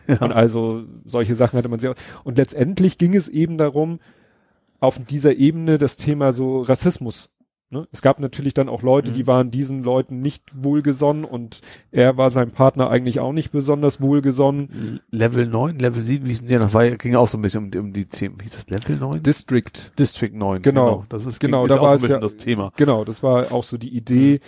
Ja. 0.07 0.21
Und 0.21 0.33
also 0.33 0.83
solche 1.05 1.35
Sachen 1.35 1.57
hatte 1.57 1.69
man 1.69 1.79
sehr. 1.79 1.95
Und 2.23 2.37
letztendlich 2.37 2.97
ging 2.97 3.15
es 3.15 3.29
eben 3.29 3.57
darum, 3.57 3.99
auf 4.79 4.99
dieser 4.99 5.35
Ebene 5.35 5.77
das 5.77 5.97
Thema 5.97 6.33
so 6.33 6.61
Rassismus. 6.61 7.29
Ne? 7.69 7.85
Es 7.91 8.01
gab 8.01 8.19
natürlich 8.21 8.53
dann 8.53 8.69
auch 8.69 8.81
Leute, 8.81 9.11
Mhm. 9.11 9.15
die 9.15 9.27
waren 9.27 9.51
diesen 9.51 9.83
Leuten 9.83 10.19
nicht 10.21 10.43
wohlgesonnen 10.55 11.25
und 11.25 11.59
er 11.91 12.15
war 12.15 12.29
seinem 12.29 12.51
Partner 12.51 12.89
eigentlich 12.89 13.19
auch 13.19 13.33
nicht 13.33 13.51
besonders 13.51 13.99
wohlgesonnen. 13.99 15.01
Level 15.11 15.45
9, 15.47 15.77
Level 15.79 16.01
7, 16.01 16.25
wie 16.27 16.33
sind 16.33 16.49
die 16.49 16.55
noch? 16.55 16.73
War, 16.73 16.89
ging 16.91 17.15
auch 17.15 17.27
so 17.27 17.37
ein 17.37 17.41
bisschen 17.41 17.65
um, 17.65 17.71
die- 17.71 17.77
um 17.79 17.91
die 17.91 18.05
Themen. 18.05 18.35
Wie 18.39 18.45
hieß 18.45 18.53
das? 18.53 18.69
Level 18.69 18.95
9? 18.95 19.21
District. 19.21 19.71
District 19.99 20.31
9. 20.33 20.61
Genau. 20.61 21.03
Das 21.09 21.25
ist, 21.25 21.41
Genau, 21.41 21.65
ist 21.65 21.75
da 21.75 21.79
auch 21.79 21.83
war 21.83 21.89
so 21.89 21.95
ein 21.95 22.01
bisschen 22.01 22.13
ja- 22.15 22.19
das 22.21 22.37
Thema. 22.37 22.71
Genau, 22.77 23.03
das 23.03 23.21
war 23.21 23.51
auch 23.51 23.63
so 23.63 23.77
die 23.77 23.93
Idee, 23.93 24.39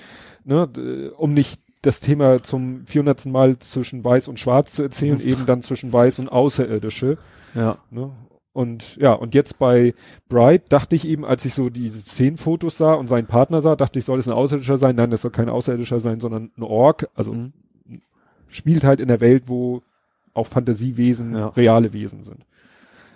ne, 0.45 0.67
d- 0.69 1.09
um 1.09 1.33
nicht 1.33 1.61
das 1.81 1.99
Thema 1.99 2.41
zum 2.41 2.85
400. 2.85 3.25
Mal 3.25 3.59
zwischen 3.59 4.03
Weiß 4.05 4.29
und 4.29 4.39
Schwarz 4.39 4.71
zu 4.73 4.83
erzählen, 4.83 5.19
eben 5.21 5.45
dann 5.45 5.61
zwischen 5.61 5.91
Weiß 5.91 6.19
und 6.19 6.29
Außerirdische. 6.29 7.17
Ja. 7.53 7.77
Ne? 7.91 8.11
Und 8.51 8.95
ja, 8.97 9.13
und 9.13 9.35
jetzt 9.35 9.59
bei 9.59 9.93
Bright 10.27 10.71
dachte 10.73 10.95
ich 10.95 11.07
eben, 11.07 11.23
als 11.23 11.45
ich 11.45 11.53
so 11.53 11.69
diese 11.69 11.99
Szenenfotos 12.01 12.77
sah 12.77 12.93
und 12.93 13.07
seinen 13.07 13.27
Partner 13.27 13.61
sah, 13.61 13.75
dachte 13.75 13.99
ich, 13.99 14.05
soll 14.05 14.19
es 14.19 14.27
ein 14.27 14.33
Außerirdischer 14.33 14.77
sein? 14.77 14.95
Nein, 14.95 15.11
das 15.11 15.21
soll 15.21 15.31
kein 15.31 15.49
Außerirdischer 15.49 15.99
sein, 15.99 16.19
sondern 16.19 16.51
ein 16.57 16.63
Ork. 16.63 17.07
Also 17.13 17.33
Mhm. 17.33 17.53
spielt 18.47 18.83
halt 18.83 18.99
in 18.99 19.07
der 19.07 19.21
Welt, 19.21 19.43
wo 19.47 19.83
auch 20.33 20.47
Fantasiewesen 20.47 21.35
Ja. 21.35 21.47
reale 21.49 21.93
Wesen 21.93 22.23
sind. 22.23 22.45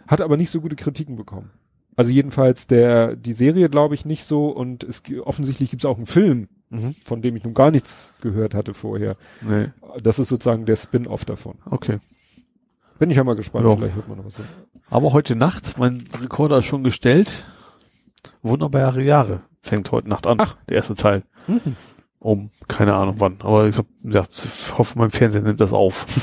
Hat 0.07 0.21
aber 0.21 0.37
nicht 0.37 0.51
so 0.51 0.61
gute 0.61 0.75
Kritiken 0.75 1.15
bekommen. 1.15 1.49
Also 1.95 2.11
jedenfalls 2.11 2.67
der 2.67 3.15
die 3.15 3.33
Serie 3.33 3.69
glaube 3.69 3.95
ich 3.95 4.05
nicht 4.05 4.25
so 4.25 4.49
und 4.49 4.83
es 4.83 5.03
offensichtlich 5.23 5.69
gibt 5.69 5.83
es 5.83 5.85
auch 5.85 5.97
einen 5.97 6.05
Film, 6.07 6.47
Mhm. 6.69 6.95
von 7.05 7.21
dem 7.21 7.35
ich 7.35 7.43
nun 7.43 7.53
gar 7.53 7.71
nichts 7.71 8.13
gehört 8.21 8.53
hatte 8.55 8.73
vorher. 8.73 9.15
Nee. 9.41 9.67
Das 10.01 10.19
ist 10.19 10.29
sozusagen 10.29 10.65
der 10.65 10.75
Spin-off 10.75 11.25
davon. 11.25 11.55
Okay. 11.69 11.99
Bin 12.99 13.09
ich 13.09 13.17
ja 13.17 13.23
mal 13.23 13.35
gespannt, 13.35 13.65
Ja. 13.65 13.75
vielleicht 13.75 13.95
hört 13.95 14.07
man 14.07 14.17
noch 14.17 14.25
was. 14.25 14.35
Aber 14.89 15.13
heute 15.13 15.35
Nacht, 15.35 15.77
mein 15.77 16.07
Rekorder 16.21 16.59
ist 16.59 16.65
schon 16.65 16.83
gestellt. 16.83 17.45
Wunderbare 18.41 19.01
Jahre 19.03 19.41
fängt 19.61 19.91
heute 19.91 20.09
Nacht 20.09 20.27
an. 20.27 20.37
Ach. 20.39 20.55
Der 20.69 20.77
erste 20.77 20.95
Teil. 20.95 21.23
Mhm. 21.47 21.75
Um, 22.19 22.51
keine 22.69 22.93
Ahnung 22.95 23.15
wann. 23.17 23.37
Aber 23.41 23.67
ich 23.67 23.77
hab 23.77 23.85
gesagt, 24.01 24.31
ich 24.33 24.77
hoffe, 24.77 24.97
mein 24.97 25.09
Fernseher 25.09 25.41
nimmt 25.41 25.59
das 25.59 25.73
auf. 25.73 26.05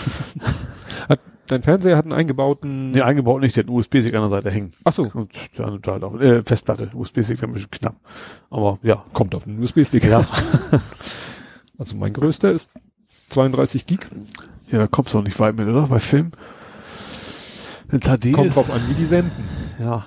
Dein 1.47 1.65
Fernseher 1.65 1.97
hat 1.97 2.05
einen 2.05 2.12
eingebauten. 2.12 2.92
Nee, 2.92 3.00
eingebaut 3.00 3.40
nicht, 3.40 3.57
der 3.57 3.65
hat 3.65 3.68
einen 3.68 3.76
USB-Stick 3.76 4.15
an 4.15 4.20
der 4.20 4.28
Seite 4.28 4.52
hängen. 4.52 4.70
Ach 4.84 4.92
so, 4.92 5.02
Und 5.12 5.32
der 5.58 5.68
nimmt 5.68 5.84
halt 5.89 6.05
auch, 6.05 6.15
äh, 6.20 6.42
Festplatte. 6.44 6.90
USB-Stick 6.94 7.39
wäre 7.42 7.50
ein 7.50 7.55
bisschen 7.55 7.73
knapp. 7.73 7.97
Aber 8.50 8.78
ja. 8.82 9.05
kommt 9.12 9.34
auf 9.34 9.47
einen 9.47 9.60
USB-Stick. 9.62 10.05
Ja. 10.05 10.24
Also 11.76 11.97
mein 11.97 12.12
größter 12.12 12.52
ist 12.52 12.68
32 13.31 13.86
Gig. 13.86 14.00
Ja, 14.68 14.81
da 14.81 14.86
kommst 14.86 15.15
du 15.15 15.18
auch 15.18 15.23
nicht 15.23 15.40
weit 15.40 15.57
mit, 15.57 15.66
oder? 15.66 15.86
Bei 15.86 15.99
Film. 15.99 16.31
HD 17.99 18.33
Kommt 18.33 18.47
ist, 18.49 18.57
drauf 18.57 18.70
an, 18.73 18.81
wie 18.89 18.94
die 18.94 19.05
senden. 19.05 19.33
ja, 19.81 20.05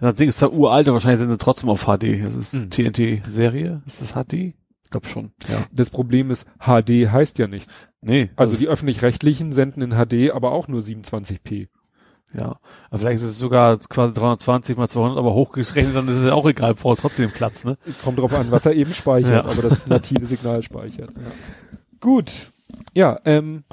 das 0.00 0.14
Ding 0.14 0.28
ist 0.28 0.40
da 0.40 0.48
uralt, 0.48 0.88
aber 0.88 0.94
wahrscheinlich 0.94 1.18
sind 1.18 1.30
sie 1.30 1.36
trotzdem 1.38 1.68
auf 1.68 1.84
HD. 1.84 2.24
Das 2.24 2.34
ist 2.34 2.54
Hm. 2.54 2.70
TNT-Serie. 2.70 3.82
Ist 3.86 4.00
das 4.00 4.12
HD? 4.14 4.54
Ich 4.84 4.90
glaube 4.90 5.06
schon. 5.06 5.32
Ja. 5.48 5.66
Das 5.72 5.90
Problem 5.90 6.30
ist, 6.30 6.46
HD 6.58 7.10
heißt 7.10 7.38
ja 7.38 7.46
nichts. 7.46 7.88
Nee. 8.00 8.30
Also 8.36 8.56
die 8.56 8.68
öffentlich-rechtlichen 8.68 9.52
senden 9.52 9.82
in 9.82 9.90
HD, 9.92 10.30
aber 10.32 10.52
auch 10.52 10.66
nur 10.68 10.80
27p. 10.80 11.68
Ja, 12.32 12.56
aber 12.90 12.98
vielleicht 13.00 13.16
ist 13.22 13.30
es 13.30 13.38
sogar 13.38 13.76
quasi 13.78 14.14
320 14.14 14.76
mal 14.76 14.88
200, 14.88 15.18
aber 15.18 15.34
hochgerechnet, 15.34 15.94
dann 15.96 16.06
ist 16.08 16.14
es 16.16 16.24
ja 16.26 16.32
auch 16.34 16.46
egal, 16.48 16.74
braucht 16.74 17.00
trotzdem 17.00 17.30
Platz, 17.32 17.64
ne? 17.64 17.76
Kommt 18.04 18.18
drauf 18.20 18.32
an, 18.38 18.52
was 18.52 18.66
er 18.66 18.72
eben 18.74 18.94
speichert, 18.94 19.44
Ja. 19.46 19.50
aber 19.50 19.68
das 19.68 19.88
native 19.88 20.26
Signal 20.26 20.62
speichert. 20.62 21.10
Gut. 21.98 22.52
Ja, 22.94 23.18
ähm, 23.24 23.64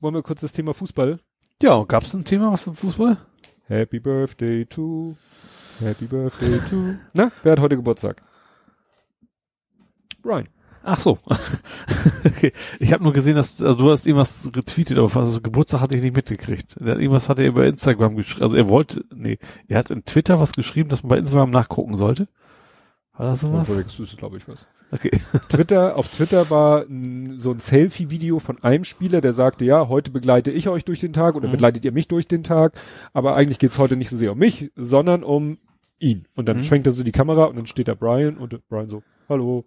wollen 0.00 0.14
wir 0.14 0.22
kurz 0.22 0.40
das 0.40 0.52
Thema 0.54 0.72
Fußball? 0.72 1.20
Ja, 1.62 1.82
gab's 1.84 2.12
ein 2.12 2.24
Thema 2.24 2.52
was 2.52 2.66
im 2.66 2.74
Fußball? 2.74 3.16
Happy 3.66 3.98
Birthday 3.98 4.66
to, 4.66 5.16
Happy 5.80 6.04
Birthday 6.04 6.60
to. 6.68 6.96
Na, 7.14 7.32
wer 7.42 7.52
hat 7.52 7.60
heute 7.60 7.76
Geburtstag? 7.76 8.22
Brian. 10.20 10.48
Ach 10.82 11.00
so. 11.00 11.18
okay. 12.26 12.52
Ich 12.78 12.92
habe 12.92 13.02
nur 13.02 13.14
gesehen, 13.14 13.36
dass 13.36 13.62
also 13.62 13.78
du 13.78 13.90
hast 13.90 14.06
irgendwas 14.06 14.50
retweetet, 14.54 14.98
aber 14.98 15.12
was 15.14 15.42
Geburtstag 15.42 15.80
hatte 15.80 15.96
ich 15.96 16.02
nicht 16.02 16.14
mitgekriegt. 16.14 16.76
Irgendwas 16.76 17.30
hat 17.30 17.38
er 17.38 17.46
über 17.46 17.66
Instagram 17.66 18.16
geschrieben. 18.16 18.42
Also 18.42 18.56
er 18.56 18.68
wollte, 18.68 19.04
nee, 19.14 19.38
er 19.66 19.78
hat 19.78 19.90
in 19.90 20.04
Twitter 20.04 20.38
was 20.38 20.52
geschrieben, 20.52 20.90
dass 20.90 21.02
man 21.02 21.08
bei 21.08 21.18
Instagram 21.18 21.50
nachgucken 21.50 21.96
sollte. 21.96 22.28
War 23.14 23.28
das 23.30 23.40
sowas? 23.40 23.68
Es, 23.68 24.16
glaube 24.16 24.36
ich, 24.36 24.46
was. 24.46 24.66
Okay. 24.92 25.10
Twitter, 25.48 25.96
auf 25.98 26.08
Twitter 26.08 26.48
war 26.50 26.86
n, 26.88 27.36
so 27.38 27.50
ein 27.50 27.58
Selfie-Video 27.58 28.38
von 28.38 28.62
einem 28.62 28.84
Spieler, 28.84 29.20
der 29.20 29.32
sagte, 29.32 29.64
ja, 29.64 29.88
heute 29.88 30.10
begleite 30.10 30.50
ich 30.50 30.68
euch 30.68 30.84
durch 30.84 31.00
den 31.00 31.12
Tag 31.12 31.34
oder 31.34 31.48
Mhm. 31.48 31.52
begleitet 31.52 31.84
ihr 31.84 31.92
mich 31.92 32.08
durch 32.08 32.28
den 32.28 32.42
Tag, 32.44 32.72
aber 33.12 33.36
eigentlich 33.36 33.58
geht's 33.58 33.78
heute 33.78 33.96
nicht 33.96 34.10
so 34.10 34.16
sehr 34.16 34.32
um 34.32 34.38
mich, 34.38 34.70
sondern 34.76 35.22
um 35.24 35.58
ihn. 35.98 36.26
Und 36.36 36.48
dann 36.48 36.58
Mhm. 36.58 36.62
schwenkt 36.62 36.86
er 36.86 36.92
so 36.92 37.02
die 37.02 37.12
Kamera 37.12 37.44
und 37.44 37.56
dann 37.56 37.66
steht 37.66 37.88
da 37.88 37.94
Brian 37.94 38.36
und 38.36 38.58
Brian 38.68 38.88
so, 38.88 39.02
hallo. 39.28 39.64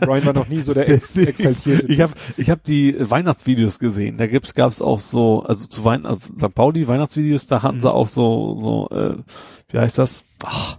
Brian 0.00 0.24
war 0.26 0.32
noch 0.34 0.48
nie 0.48 0.60
so 0.60 0.74
der 0.74 0.88
ex 0.88 1.16
exaltierte. 1.16 1.86
Ich 1.86 2.00
habe 2.00 2.12
ich 2.36 2.50
hab 2.50 2.64
die 2.64 2.96
Weihnachtsvideos 2.98 3.78
gesehen. 3.78 4.16
Da 4.18 4.26
gibt's 4.26 4.52
gab's 4.54 4.82
auch 4.82 4.98
so, 4.98 5.42
also 5.44 5.66
zu 5.68 5.84
Weihnachten, 5.84 6.06
also 6.06 6.18
St. 6.48 6.54
Pauli 6.54 6.88
Weihnachtsvideos, 6.88 7.46
da 7.46 7.62
hatten 7.62 7.76
Mhm. 7.76 7.80
sie 7.80 7.92
auch 7.92 8.08
so, 8.08 8.56
so, 8.58 8.88
äh, 8.96 9.16
wie 9.72 9.78
heißt 9.78 9.98
das? 9.98 10.24
Ach, 10.44 10.78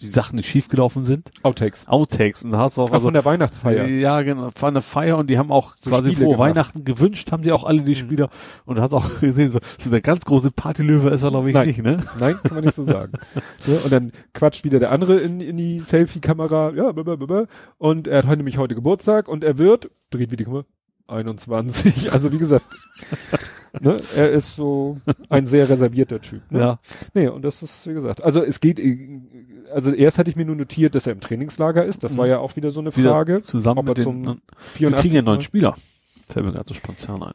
die 0.00 0.06
Sachen, 0.08 0.36
die 0.36 0.42
schiefgelaufen 0.42 1.04
sind. 1.04 1.30
Outtakes. 1.42 1.86
Outtakes. 1.88 2.44
Und 2.44 2.52
da 2.52 2.58
hast 2.58 2.76
du 2.76 2.82
auch, 2.82 2.90
Ach, 2.92 3.00
von 3.02 3.12
der 3.14 3.24
Weihnachtsfeier. 3.24 3.84
Äh, 3.86 4.00
Ja, 4.00 4.22
genau, 4.22 4.48
war 4.60 4.68
eine 4.68 4.80
Feier 4.80 5.18
und 5.18 5.28
die 5.28 5.38
haben 5.38 5.50
auch 5.50 5.74
So 5.76 5.90
quasi 5.90 6.10
Spiele 6.12 6.24
frohe 6.26 6.34
gemacht. 6.36 6.48
Weihnachten 6.50 6.84
gewünscht, 6.84 7.32
haben 7.32 7.42
die 7.42 7.52
auch 7.52 7.64
alle 7.64 7.82
die 7.82 7.92
Mhm. 7.92 7.96
Spieler. 7.96 8.30
Und 8.64 8.76
du 8.78 8.82
hast 8.82 8.92
auch 8.92 9.08
gesehen, 9.20 9.48
so, 9.48 9.58
dieser 9.84 10.00
ganz 10.00 10.24
große 10.24 10.50
Partylöwe 10.50 11.10
ist 11.10 11.22
er, 11.22 11.30
glaube 11.30 11.48
ich, 11.48 11.54
Nein. 11.54 11.66
nicht, 11.66 11.82
ne? 11.82 11.98
Nein, 12.18 12.38
kann 12.42 12.54
man 12.56 12.64
nicht 12.64 12.74
so 12.74 12.84
sagen. 12.84 13.12
ne? 13.66 13.78
Und 13.84 13.92
dann 13.92 14.12
quatscht 14.34 14.64
wieder 14.64 14.78
der 14.78 14.90
andere 14.92 15.16
in, 15.18 15.40
in 15.40 15.56
die 15.56 15.80
Selfie-Kamera. 15.80 16.72
Ja, 16.74 16.92
blablabla. 16.92 17.46
und 17.78 18.08
er 18.08 18.22
hat 18.24 18.36
nämlich 18.36 18.58
heute 18.58 18.74
Geburtstag 18.74 19.28
und 19.28 19.42
er 19.44 19.58
wird, 19.58 19.90
dreht 20.10 20.30
wie 20.30 20.36
die 20.36 20.44
Kamera, 20.44 20.64
21. 21.08 22.12
Also 22.12 22.32
wie 22.32 22.38
gesagt, 22.38 22.64
ne? 23.80 24.00
er 24.16 24.30
ist 24.30 24.56
so 24.56 24.98
ein 25.28 25.46
sehr 25.46 25.68
reservierter 25.68 26.20
Typ. 26.20 26.42
Ne? 26.50 26.60
Ja. 26.60 26.78
Nee, 27.14 27.28
und 27.28 27.42
das 27.42 27.62
ist, 27.62 27.86
wie 27.86 27.94
gesagt, 27.94 28.22
also 28.22 28.42
es 28.42 28.60
geht, 28.60 28.80
also 29.72 29.92
erst 29.92 30.18
hatte 30.18 30.30
ich 30.30 30.36
mir 30.36 30.44
nur 30.44 30.56
notiert, 30.56 30.94
dass 30.94 31.06
er 31.06 31.12
im 31.12 31.20
Trainingslager 31.20 31.84
ist. 31.84 32.02
Das 32.04 32.14
Mhm. 32.14 32.18
war 32.18 32.26
ja 32.26 32.38
auch 32.38 32.56
wieder 32.56 32.70
so 32.70 32.80
eine 32.80 32.94
Wieder 32.96 33.10
Frage. 33.10 33.42
Zusammen 33.42 33.84
mit 33.84 33.96
den, 33.98 34.04
zum 34.04 34.24
wir 34.24 34.90
kriegen 34.92 35.14
ja 35.14 35.18
einen 35.20 35.26
neuen 35.26 35.40
84. 35.40 35.44
Spieler. 35.44 35.76
Fällt 36.28 36.46
mir 36.46 36.52
gerade 36.52 36.68
so 36.68 36.74
spontan 36.74 37.22
ein. 37.22 37.34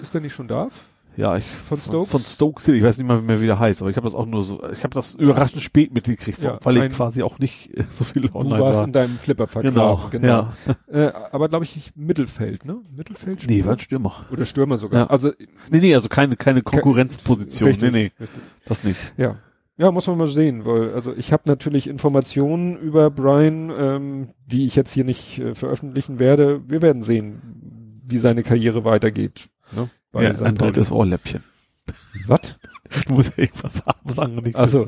Ist 0.00 0.14
er 0.14 0.20
nicht 0.20 0.34
schon 0.34 0.48
da? 0.48 0.68
Ja, 1.16 1.36
ich 1.36 1.44
Von 1.44 1.78
Stoke? 1.78 2.06
Von 2.06 2.22
Stoke 2.24 2.62
City. 2.62 2.78
Ich 2.78 2.84
weiß 2.84 2.98
nicht 2.98 3.06
mal 3.06 3.20
mehr, 3.22 3.40
wie 3.40 3.46
der 3.46 3.58
heißt, 3.58 3.80
aber 3.80 3.90
ich 3.90 3.96
habe 3.96 4.06
das 4.06 4.14
auch 4.14 4.26
nur 4.26 4.42
so, 4.44 4.62
ich 4.70 4.82
habe 4.84 4.94
das 4.94 5.14
überraschend 5.14 5.62
spät 5.62 5.94
mitgekriegt, 5.94 6.42
Ja, 6.42 6.58
weil 6.62 6.76
ich 6.76 6.92
quasi 6.92 7.22
auch 7.22 7.38
nicht 7.38 7.76
äh, 7.76 7.84
so 7.90 8.04
viel 8.04 8.22
Du 8.22 8.34
online 8.34 8.60
warst 8.62 8.78
war. 8.80 8.86
in 8.86 8.92
deinem 8.92 9.16
Flipper 9.18 9.46
Genau, 9.62 9.96
vergraben. 9.96 10.24
ja. 10.28 10.52
Äh, 10.92 11.12
aber 11.32 11.48
glaube 11.48 11.64
ich 11.64 11.92
Mittelfeld, 11.96 12.64
ne? 12.64 12.76
Mittelfeld? 12.94 13.44
Nee, 13.48 13.64
war 13.64 13.72
ein 13.72 13.78
Stürmer. 13.78 14.12
Oder 14.30 14.44
Stürmer 14.44 14.76
sogar. 14.78 15.00
Ja. 15.04 15.06
Also 15.10 15.32
Nee, 15.70 15.78
nee, 15.78 15.94
also 15.94 16.08
keine, 16.08 16.36
keine 16.36 16.62
Konkurrenzposition. 16.62 17.68
Richtig, 17.68 17.92
nee, 17.92 17.98
nee, 17.98 18.12
richtig. 18.20 18.40
das 18.66 18.84
nicht. 18.84 19.12
Ja. 19.16 19.36
Ja, 19.78 19.90
muss 19.90 20.06
man 20.06 20.16
mal 20.16 20.26
sehen, 20.26 20.64
weil 20.64 20.94
also 20.94 21.12
ich 21.14 21.32
habe 21.34 21.42
natürlich 21.46 21.86
Informationen 21.86 22.78
über 22.78 23.10
Brian, 23.10 23.70
ähm, 23.78 24.28
die 24.46 24.64
ich 24.66 24.74
jetzt 24.74 24.92
hier 24.92 25.04
nicht 25.04 25.38
äh, 25.38 25.54
veröffentlichen 25.54 26.18
werde. 26.18 26.62
Wir 26.66 26.80
werden 26.80 27.02
sehen, 27.02 28.00
wie 28.06 28.16
seine 28.16 28.42
Karriere 28.42 28.84
weitergeht. 28.84 29.50
Ne? 29.72 29.90
Bei 30.16 30.24
Ja, 30.24 30.34
St. 30.34 30.42
ein 30.42 30.54
drittes 30.56 30.90
Ohrläppchen. 30.90 31.44
Was? 32.26 32.40
Du 33.08 33.14
musst 33.14 33.36
ja 33.36 33.42
irgendwas 33.42 33.74
sagen, 33.78 33.98
was 34.04 34.18
andere 34.20 34.42
nicht 34.42 34.54
Also 34.56 34.86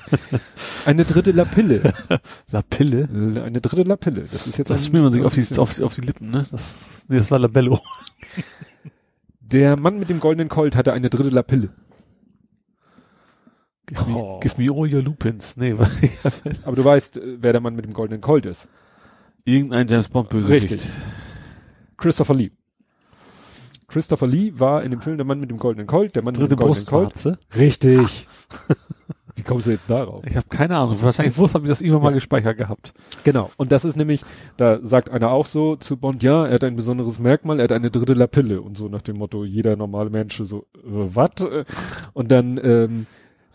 eine 0.86 1.04
dritte 1.04 1.32
Lapille. 1.32 1.92
Lapille? 2.50 3.08
Eine 3.44 3.60
dritte 3.60 3.82
Lapille. 3.82 4.26
Das 4.32 4.46
ist 4.46 4.56
jetzt 4.56 4.70
Das 4.70 4.80
ein- 4.82 4.86
schmiert 4.88 5.04
man 5.04 5.12
sich 5.12 5.22
auf 5.26 5.34
die, 5.34 5.58
auf, 5.58 5.80
auf 5.82 5.94
die 5.94 6.00
Lippen, 6.00 6.30
ne? 6.30 6.46
Das, 6.50 6.74
nee, 7.08 7.18
das 7.18 7.30
war 7.30 7.38
Labello. 7.38 7.78
Der 9.40 9.78
Mann 9.78 9.98
mit 9.98 10.08
dem 10.08 10.18
goldenen 10.18 10.48
Colt 10.48 10.74
hatte 10.74 10.94
eine 10.94 11.10
dritte 11.10 11.28
Lapille. 11.28 11.68
Give 13.86 14.04
me, 14.06 14.16
Oh. 14.16 14.40
give 14.40 14.54
me 14.60 14.70
all 14.70 14.92
your 14.92 15.02
lupins. 15.02 15.58
Nee, 15.58 15.76
Aber 16.64 16.74
du 16.76 16.82
weißt, 16.84 17.18
äh, 17.18 17.36
wer 17.40 17.52
der 17.52 17.60
Mann 17.60 17.76
mit 17.76 17.84
dem 17.84 17.92
goldenen 17.92 18.22
Colt 18.22 18.46
ist. 18.46 18.66
irgendein 19.44 19.88
James 19.88 20.08
Bond 20.08 20.30
Bösewicht. 20.30 20.70
Richtig. 20.70 20.88
Christopher 21.98 22.34
Lee. 22.34 22.50
Christopher 23.90 24.26
Lee 24.26 24.52
war 24.56 24.82
in 24.82 24.90
dem 24.90 25.00
Film 25.00 25.16
der 25.16 25.26
Mann 25.26 25.40
mit 25.40 25.50
dem 25.50 25.58
goldenen 25.58 25.86
Colt, 25.86 26.14
der 26.16 26.22
Mann 26.22 26.34
Dritte 26.34 26.54
mit 26.56 26.60
dem 26.60 26.64
goldenen 26.66 26.86
Colt. 26.86 27.12
Brustwarze. 27.12 27.38
Richtig. 27.56 28.26
Wie 29.36 29.42
kommst 29.42 29.66
du 29.66 29.70
jetzt 29.70 29.88
darauf? 29.88 30.24
Ich 30.26 30.36
habe 30.36 30.46
keine 30.50 30.76
Ahnung. 30.76 31.00
Wahrscheinlich 31.00 31.36
Wurst 31.38 31.54
habe 31.54 31.64
ich 31.64 31.70
das 31.70 31.80
irgendwann 31.80 32.02
mal 32.02 32.08
Ja. 32.10 32.14
gespeichert 32.16 32.58
gehabt. 32.58 32.92
Genau. 33.24 33.50
Und 33.56 33.72
das 33.72 33.84
ist 33.84 33.96
nämlich, 33.96 34.22
da 34.56 34.80
sagt 34.82 35.08
einer 35.10 35.30
auch 35.30 35.46
so 35.46 35.76
zu 35.76 35.96
Bond, 35.96 36.22
ja, 36.22 36.46
er 36.46 36.54
hat 36.54 36.64
ein 36.64 36.76
besonderes 36.76 37.18
Merkmal, 37.20 37.58
er 37.58 37.64
hat 37.64 37.72
eine 37.72 37.90
dritte 37.90 38.14
Lapille 38.14 38.60
und 38.60 38.76
so 38.76 38.88
nach 38.88 39.02
dem 39.02 39.16
Motto, 39.16 39.44
jeder 39.44 39.76
normale 39.76 40.10
Mensch 40.10 40.42
so, 40.44 40.66
äh, 40.74 40.80
was? 40.84 41.30
Und 42.12 42.30
dann 42.30 42.60
ähm, 42.62 43.06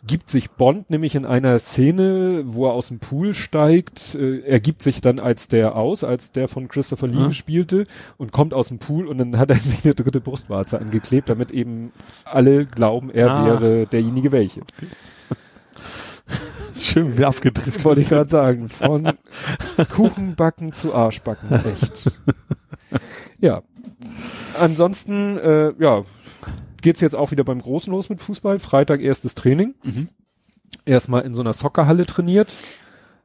gibt 0.07 0.29
sich 0.29 0.51
Bond 0.51 0.89
nämlich 0.89 1.15
in 1.15 1.25
einer 1.25 1.57
Szene, 1.59 2.43
wo 2.45 2.67
er 2.67 2.73
aus 2.73 2.89
dem 2.89 2.99
Pool 2.99 3.33
steigt, 3.33 4.15
äh, 4.15 4.39
er 4.41 4.59
gibt 4.59 4.83
sich 4.83 5.01
dann 5.01 5.19
als 5.19 5.47
der 5.47 5.75
aus, 5.75 6.03
als 6.03 6.31
der 6.31 6.47
von 6.47 6.67
Christopher 6.67 7.07
Lee 7.07 7.19
Mhm. 7.19 7.27
gespielte 7.27 7.85
und 8.17 8.31
kommt 8.31 8.53
aus 8.53 8.67
dem 8.67 8.79
Pool 8.79 9.07
und 9.07 9.17
dann 9.17 9.37
hat 9.37 9.49
er 9.49 9.55
sich 9.57 9.83
eine 9.83 9.95
dritte 9.95 10.21
Brustwarze 10.21 10.79
angeklebt, 10.79 11.29
damit 11.29 11.51
eben 11.51 11.91
alle 12.23 12.65
glauben, 12.65 13.09
er 13.09 13.31
Ah. 13.31 13.45
wäre 13.45 13.87
derjenige 13.87 14.31
welche. 14.31 14.61
Schön 16.75 17.17
wieder 17.17 17.27
abgedriftet. 17.27 17.85
Wollte 17.85 18.01
ich 18.01 18.09
gerade 18.09 18.29
sagen. 18.29 18.69
Von 18.69 19.13
Kuchenbacken 19.93 20.71
zu 20.73 20.93
Arschbacken. 20.93 21.51
Echt. 21.51 22.11
ja. 23.39 23.61
Ansonsten, 24.59 25.37
äh, 25.37 25.73
ja, 25.79 26.03
geht's 26.85 27.01
jetzt 27.01 27.15
auch 27.15 27.31
wieder 27.31 27.43
beim 27.43 27.61
Großen 27.61 27.91
los 27.91 28.07
mit 28.09 28.21
Fußball. 28.21 28.59
Freitag 28.59 29.01
erstes 29.01 29.35
Training. 29.35 29.75
Mhm. 29.83 30.07
Erstmal 30.85 31.23
in 31.23 31.33
so 31.33 31.41
einer 31.41 31.53
Soccerhalle 31.53 32.05
trainiert. 32.05 32.53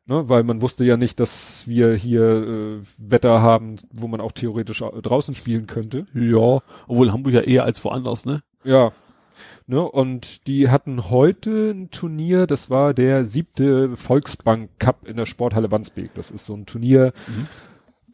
Ne, 0.07 0.29
weil 0.29 0.43
man 0.43 0.61
wusste 0.61 0.85
ja 0.85 0.97
nicht, 0.97 1.21
dass 1.21 1.69
wir 1.69 1.95
hier 1.95 2.23
äh, 2.23 2.81
Wetter 2.99 3.43
haben, 3.43 3.77
wo 3.93 4.09
man 4.09 4.21
auch 4.21 4.33
theoretisch 4.33 4.83
au- 4.83 4.99
draußen 5.01 5.35
spielen 5.37 5.67
könnte. 5.69 6.07
Ja, 6.15 6.63
obwohl 6.89 7.13
Hamburg 7.13 7.35
ja 7.35 7.43
eher 7.43 7.65
als 7.65 7.85
woanders, 7.85 8.25
ne? 8.27 8.43
Ja. 8.65 8.91
Ne, 9.69 9.81
und 9.81 10.49
die 10.49 10.69
hatten 10.69 11.11
heute 11.11 11.71
ein 11.71 11.91
Turnier, 11.91 12.49
das 12.49 12.71
war 12.71 12.93
der 12.93 13.25
siebte 13.25 13.95
Volksbank 13.97 14.71
Cup 14.81 15.07
in 15.07 15.17
der 15.17 15.27
Sporthalle 15.27 15.71
Wandsbek. 15.71 16.13
Das 16.15 16.33
ist 16.33 16.45
so 16.47 16.55
ein 16.55 16.67
Turnier, 16.67 17.13
Mhm. 17.29 17.47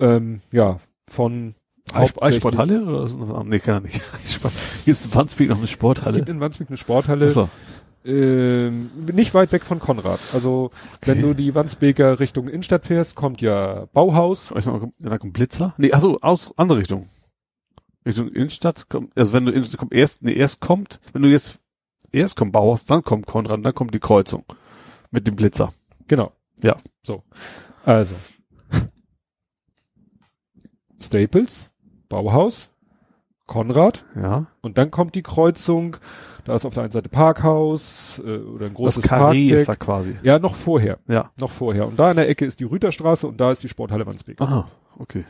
ähm, 0.00 0.40
ja, 0.52 0.80
von 1.08 1.54
Eissporthalle 1.92 2.82
oder 2.84 3.44
nee, 3.44 3.58
kann 3.58 3.74
er 3.74 3.80
nicht. 3.80 4.00
Gibt 4.84 4.98
es 4.98 5.04
in 5.06 5.14
Wandsbek 5.14 5.48
noch 5.48 5.56
eine 5.56 5.64
Es 5.64 5.70
Sporthalle? 5.70 6.16
gibt 6.16 6.28
in 6.28 6.40
Wandsbek 6.40 6.68
eine 6.68 6.76
Sporthalle, 6.76 7.26
Achso. 7.26 7.48
ähm, 8.04 8.90
nicht 9.12 9.34
weit 9.34 9.52
weg 9.52 9.64
von 9.64 9.78
Konrad. 9.78 10.18
Also, 10.34 10.70
wenn 11.02 11.18
Okay. 11.18 11.22
du 11.28 11.34
die 11.34 11.54
Wandsbeker 11.54 12.18
Richtung 12.20 12.48
Innenstadt 12.48 12.86
fährst, 12.86 13.14
kommt 13.14 13.40
ja 13.40 13.86
Bauhaus. 13.92 14.52
Weiß 14.54 14.66
noch, 14.66 14.88
da 14.98 15.18
kommt 15.18 15.32
Blitzer? 15.32 15.74
Nee, 15.78 15.92
achso, 15.92 16.18
aus, 16.20 16.52
andere 16.56 16.78
Richtung. 16.78 17.08
Richtung 18.04 18.28
Innenstadt 18.28 18.88
kommt, 18.88 19.16
also 19.18 19.32
wenn 19.32 19.46
du 19.46 19.52
in, 19.52 19.68
kommt 19.72 19.92
erst, 19.92 20.22
nee, 20.22 20.32
erst 20.34 20.60
kommt, 20.60 21.00
wenn 21.12 21.22
du 21.22 21.28
jetzt 21.28 21.58
erst 22.12 22.36
kommt 22.36 22.52
Bauhaus, 22.52 22.84
dann 22.84 23.02
kommt 23.02 23.26
Konrad, 23.26 23.64
dann 23.64 23.74
kommt 23.74 23.94
die 23.94 23.98
Kreuzung 24.00 24.44
mit 25.10 25.26
dem 25.26 25.34
Blitzer. 25.36 25.72
Genau. 26.08 26.32
Ja. 26.62 26.76
So. 27.04 27.22
Also. 27.84 28.14
Staples, 31.00 31.70
Bauhaus, 32.08 32.70
Konrad 33.46 34.04
Ja. 34.14 34.46
und 34.60 34.78
dann 34.78 34.90
kommt 34.90 35.14
die 35.14 35.22
Kreuzung. 35.22 35.96
Da 36.44 36.54
ist 36.54 36.64
auf 36.64 36.74
der 36.74 36.84
einen 36.84 36.92
Seite 36.92 37.08
Parkhaus 37.08 38.22
äh, 38.24 38.38
oder 38.38 38.66
ein 38.66 38.74
großes 38.74 39.02
das 39.02 39.10
Carré 39.10 39.52
ist 39.54 39.68
da 39.68 39.72
Parkdeck. 39.74 39.78
quasi. 39.80 40.16
Ja, 40.22 40.38
noch 40.38 40.54
vorher. 40.54 40.98
Ja. 41.08 41.30
Noch 41.40 41.50
vorher. 41.50 41.86
Und 41.88 41.98
da 41.98 42.10
in 42.10 42.16
der 42.16 42.28
Ecke 42.28 42.44
ist 42.46 42.60
die 42.60 42.64
Rüterstraße 42.64 43.26
und 43.26 43.40
da 43.40 43.50
ist 43.50 43.62
die 43.64 43.68
Sporthalle 43.68 44.06
Wandsbek. 44.06 44.40
Aha, 44.40 44.68
okay. 44.98 45.24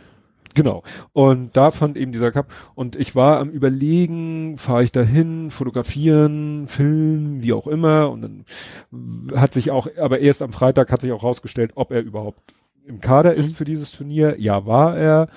Genau. 0.55 0.83
Und 1.13 1.55
da 1.57 1.71
fand 1.71 1.99
eben 1.99 2.13
dieser 2.13 2.33
Cup. 2.33 2.47
Und 2.75 2.97
ich 2.97 3.15
war 3.15 3.39
am 3.41 3.51
überlegen, 3.51 4.57
fahre 4.57 4.85
ich 4.85 4.93
dahin, 4.93 5.51
fotografieren, 5.51 6.67
filmen, 6.69 7.43
wie 7.43 7.53
auch 7.53 7.67
immer. 7.67 8.11
Und 8.11 8.23
dann 8.23 8.45
hat 9.39 9.53
sich 9.53 9.71
auch, 9.71 9.87
aber 10.01 10.21
erst 10.21 10.41
am 10.43 10.53
Freitag 10.53 10.91
hat 10.93 11.01
sich 11.03 11.13
auch 11.13 11.23
rausgestellt, 11.23 11.73
ob 11.75 11.91
er 11.93 12.01
überhaupt 12.01 12.41
im 12.87 13.01
Kader 13.01 13.35
ist 13.35 13.51
Mhm. 13.51 13.55
für 13.55 13.65
dieses 13.65 13.91
Turnier. 13.93 14.37
Ja, 14.41 14.65
war 14.67 14.97
er. 14.97 15.29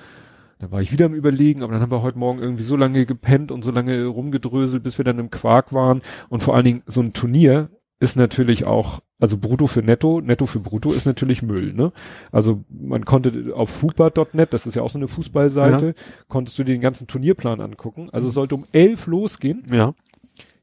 Dann 0.60 0.70
war 0.70 0.82
ich 0.82 0.92
wieder 0.92 1.06
am 1.06 1.14
Überlegen, 1.14 1.62
aber 1.62 1.72
dann 1.72 1.80
haben 1.80 1.90
wir 1.90 2.02
heute 2.02 2.18
Morgen 2.18 2.38
irgendwie 2.38 2.62
so 2.62 2.76
lange 2.76 3.06
gepennt 3.06 3.50
und 3.50 3.64
so 3.64 3.70
lange 3.70 4.04
rumgedröselt, 4.04 4.82
bis 4.82 4.98
wir 4.98 5.06
dann 5.06 5.18
im 5.18 5.30
Quark 5.30 5.72
waren. 5.72 6.02
Und 6.28 6.42
vor 6.42 6.54
allen 6.54 6.66
Dingen 6.66 6.82
so 6.84 7.00
ein 7.00 7.14
Turnier 7.14 7.70
ist 7.98 8.16
natürlich 8.16 8.66
auch, 8.66 9.00
also 9.18 9.38
Brutto 9.38 9.66
für 9.66 9.82
Netto, 9.82 10.20
Netto 10.20 10.44
für 10.44 10.60
Brutto 10.60 10.92
ist 10.92 11.06
natürlich 11.06 11.42
Müll, 11.42 11.72
ne? 11.72 11.92
Also 12.30 12.62
man 12.68 13.06
konnte 13.06 13.54
auf 13.54 13.70
fupa.net, 13.70 14.52
das 14.52 14.66
ist 14.66 14.74
ja 14.74 14.82
auch 14.82 14.90
so 14.90 14.98
eine 14.98 15.08
Fußballseite, 15.08 15.94
konntest 16.28 16.58
du 16.58 16.64
dir 16.64 16.74
den 16.74 16.82
ganzen 16.82 17.06
Turnierplan 17.06 17.60
angucken. 17.62 18.10
Also 18.12 18.28
es 18.28 18.34
sollte 18.34 18.54
um 18.54 18.64
11 18.72 19.06
losgehen. 19.06 19.64
Ja. 19.72 19.94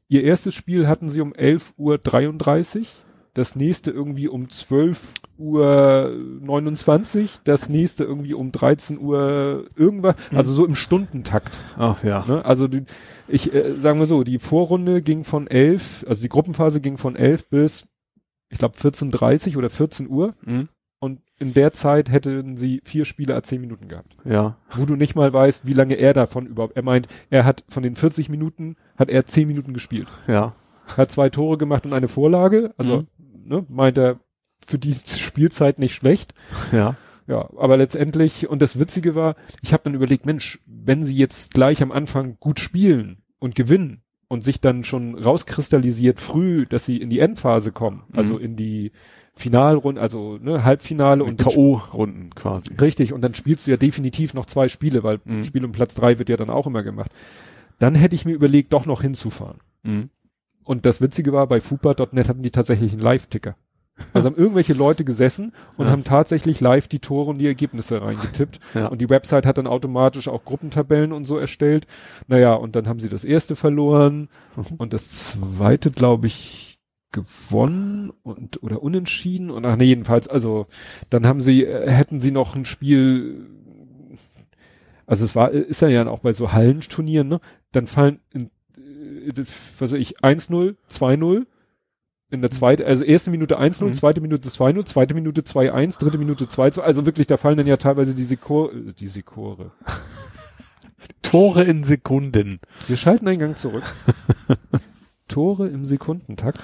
Ihr 0.08 0.22
erstes 0.22 0.54
Spiel 0.54 0.86
hatten 0.86 1.08
sie 1.08 1.20
um 1.20 1.32
11.33 1.32 2.78
Uhr, 2.78 2.86
das 3.38 3.56
nächste 3.56 3.90
irgendwie 3.90 4.28
um 4.28 4.44
12.29 4.44 7.22
Uhr, 7.22 7.28
das 7.44 7.68
nächste 7.68 8.04
irgendwie 8.04 8.34
um 8.34 8.52
13 8.52 8.98
Uhr 9.00 9.66
irgendwas, 9.76 10.16
also 10.32 10.52
so 10.52 10.66
im 10.66 10.74
Stundentakt. 10.74 11.56
Ach 11.76 12.02
ja. 12.04 12.24
Ne? 12.26 12.44
Also 12.44 12.68
die, 12.68 12.84
ich 13.28 13.52
äh, 13.54 13.74
sagen 13.74 14.00
wir 14.00 14.06
so, 14.06 14.24
die 14.24 14.38
Vorrunde 14.38 15.02
ging 15.02 15.24
von 15.24 15.46
11, 15.46 16.04
also 16.08 16.22
die 16.22 16.28
Gruppenphase 16.28 16.80
ging 16.80 16.98
von 16.98 17.16
11 17.16 17.48
bis, 17.48 17.86
ich 18.50 18.58
glaube 18.58 18.76
14.30 18.78 19.56
oder 19.56 19.70
14 19.70 20.08
Uhr 20.08 20.34
Mhm. 20.44 20.68
und 21.00 21.20
in 21.38 21.54
der 21.54 21.72
Zeit 21.72 22.10
hätten 22.10 22.56
sie 22.56 22.80
vier 22.84 23.04
Spiele 23.04 23.36
a 23.36 23.42
10 23.42 23.60
Minuten 23.60 23.86
gehabt. 23.88 24.16
Ja. 24.24 24.56
Wo 24.70 24.84
du 24.86 24.96
nicht 24.96 25.14
mal 25.14 25.32
weißt, 25.32 25.66
wie 25.66 25.74
lange 25.74 25.94
er 25.94 26.12
davon 26.12 26.46
überhaupt, 26.46 26.76
er 26.76 26.82
meint, 26.82 27.06
er 27.30 27.44
hat 27.44 27.64
von 27.68 27.84
den 27.84 27.94
40 27.94 28.28
Minuten, 28.28 28.76
hat 28.96 29.08
er 29.08 29.24
10 29.24 29.46
Minuten 29.46 29.72
gespielt. 29.72 30.08
Ja. 30.26 30.54
Hat 30.96 31.12
zwei 31.12 31.28
Tore 31.28 31.58
gemacht 31.58 31.84
und 31.86 31.92
eine 31.92 32.08
Vorlage, 32.08 32.72
also, 32.78 33.04
ne, 33.48 33.64
meint 33.68 33.98
er, 33.98 34.20
für 34.66 34.78
die 34.78 34.96
Spielzeit 35.06 35.78
nicht 35.78 35.94
schlecht. 35.94 36.34
Ja. 36.72 36.96
Ja, 37.26 37.46
aber 37.58 37.76
letztendlich, 37.76 38.48
und 38.48 38.62
das 38.62 38.78
Witzige 38.80 39.14
war, 39.14 39.36
ich 39.60 39.74
habe 39.74 39.82
dann 39.84 39.92
überlegt, 39.92 40.24
Mensch, 40.24 40.60
wenn 40.64 41.04
sie 41.04 41.14
jetzt 41.14 41.52
gleich 41.52 41.82
am 41.82 41.92
Anfang 41.92 42.38
gut 42.40 42.58
spielen 42.58 43.18
und 43.38 43.54
gewinnen 43.54 44.00
und 44.28 44.42
sich 44.42 44.62
dann 44.62 44.82
schon 44.82 45.14
rauskristallisiert 45.14 46.20
früh, 46.20 46.64
dass 46.64 46.86
sie 46.86 46.96
in 46.96 47.10
die 47.10 47.18
Endphase 47.18 47.70
kommen, 47.70 48.04
also 48.14 48.36
Mhm. 48.36 48.40
in 48.40 48.56
die 48.56 48.92
Finalrunde, 49.34 50.00
also 50.00 50.38
ne, 50.40 50.64
Halbfinale 50.64 51.22
und 51.22 51.38
dann 51.40 51.48
K.O.-Runden 51.48 52.34
quasi. 52.34 52.72
Richtig, 52.80 53.12
und 53.12 53.20
dann 53.20 53.34
spielst 53.34 53.66
du 53.66 53.72
ja 53.72 53.76
definitiv 53.76 54.32
noch 54.32 54.46
zwei 54.46 54.68
Spiele, 54.68 55.02
weil 55.02 55.20
Mhm. 55.26 55.44
Spiel 55.44 55.66
um 55.66 55.72
Platz 55.72 55.94
drei 55.94 56.18
wird 56.18 56.30
ja 56.30 56.36
dann 56.38 56.48
auch 56.48 56.66
immer 56.66 56.82
gemacht. 56.82 57.12
Dann 57.78 57.94
hätte 57.94 58.14
ich 58.14 58.24
mir 58.24 58.32
überlegt, 58.32 58.72
doch 58.72 58.86
noch 58.86 59.02
hinzufahren. 59.02 59.58
Mhm. 59.82 60.08
Und 60.68 60.84
das 60.84 61.00
Witzige 61.00 61.32
war, 61.32 61.46
bei 61.46 61.60
fupa.net 61.62 62.28
hatten 62.28 62.42
die 62.42 62.50
tatsächlich 62.50 62.92
einen 62.92 63.00
Live-Ticker. 63.00 63.56
Also 64.12 64.26
haben 64.28 64.36
irgendwelche 64.36 64.74
Leute 64.74 65.02
gesessen 65.02 65.52
und 65.78 65.86
Ja. 65.86 65.92
haben 65.92 66.04
tatsächlich 66.04 66.60
live 66.60 66.88
die 66.88 66.98
Tore 66.98 67.30
und 67.30 67.38
die 67.38 67.46
Ergebnisse 67.46 68.02
reingetippt. 68.02 68.60
Ja. 68.74 68.86
Und 68.88 69.00
die 69.00 69.08
Website 69.08 69.46
hat 69.46 69.56
dann 69.56 69.66
automatisch 69.66 70.28
auch 70.28 70.44
Gruppentabellen 70.44 71.12
und 71.12 71.24
so 71.24 71.38
erstellt. 71.38 71.86
Naja, 72.26 72.52
und 72.52 72.76
dann 72.76 72.86
haben 72.86 73.00
sie 73.00 73.08
das 73.08 73.24
erste 73.24 73.56
verloren 73.56 74.28
Mhm. 74.56 74.76
und 74.76 74.92
das 74.92 75.08
zweite, 75.30 75.90
glaube 75.90 76.26
ich, 76.26 76.78
gewonnen 77.12 78.12
und 78.22 78.62
oder 78.62 78.82
unentschieden. 78.82 79.50
Und 79.50 79.64
ach 79.64 79.76
nee, 79.76 79.86
jedenfalls, 79.86 80.28
also 80.28 80.66
dann 81.08 81.26
haben 81.26 81.40
sie, 81.40 81.64
äh, 81.64 81.90
hätten 81.90 82.20
sie 82.20 82.30
noch 82.30 82.54
ein 82.54 82.66
Spiel, 82.66 83.46
also 85.06 85.24
es 85.24 85.34
war, 85.34 85.50
ist 85.50 85.80
ja 85.80 85.88
ja 85.88 86.06
auch 86.08 86.20
bei 86.20 86.34
so 86.34 86.52
Hallenturnieren, 86.52 87.26
ne? 87.28 87.40
Dann 87.72 87.86
fallen 87.86 88.20
in, 88.32 88.42
äh, 88.46 88.48
was 89.36 89.92
weiß 89.92 89.92
ich, 90.00 90.20
1-0, 90.20 90.76
2-0, 90.90 91.46
in 92.30 92.42
der 92.42 92.50
zweiten, 92.50 92.82
also 92.82 93.04
erste 93.04 93.30
Minute 93.30 93.58
1-0, 93.58 93.86
Mhm. 93.86 93.94
zweite 93.94 94.20
Minute 94.20 94.48
2-0, 94.48 94.84
zweite 94.84 95.14
Minute 95.14 95.42
2-1, 95.42 95.98
dritte 95.98 96.18
Minute 96.18 96.44
2-2, 96.44 96.80
also 96.82 97.06
wirklich, 97.06 97.26
da 97.26 97.36
fallen 97.38 97.56
dann 97.56 97.66
ja 97.66 97.78
teilweise 97.78 98.14
die 98.14 98.24
Sekor, 98.24 98.72
äh, 98.72 98.92
die 98.92 99.06
Sekore. 99.06 99.72
Tore 101.22 101.64
in 101.64 101.84
Sekunden. 101.84 102.60
Wir 102.86 102.96
schalten 102.96 103.28
einen 103.28 103.38
Gang 103.38 103.58
zurück. 103.58 103.84
Tore 105.28 105.68
im 105.68 105.84
Sekundentakt. 105.84 106.58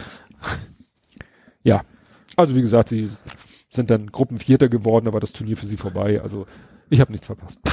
Ja, 1.63 1.83
also 2.37 2.57
wie 2.57 2.63
gesagt, 2.63 2.89
sie 2.89 3.11
sind 3.71 3.91
dann 3.91 4.07
Gruppenvierter 4.11 4.69
geworden, 4.69 5.07
aber 5.09 5.21
das 5.21 5.33
Turnier 5.33 5.57
für 5.57 5.67
sie 5.67 5.77
vorbei. 5.77 6.21
Also 6.23 6.47
ich 6.91 7.01
habe 7.01 7.13
nichts 7.13 7.27
verpasst. 7.27 7.59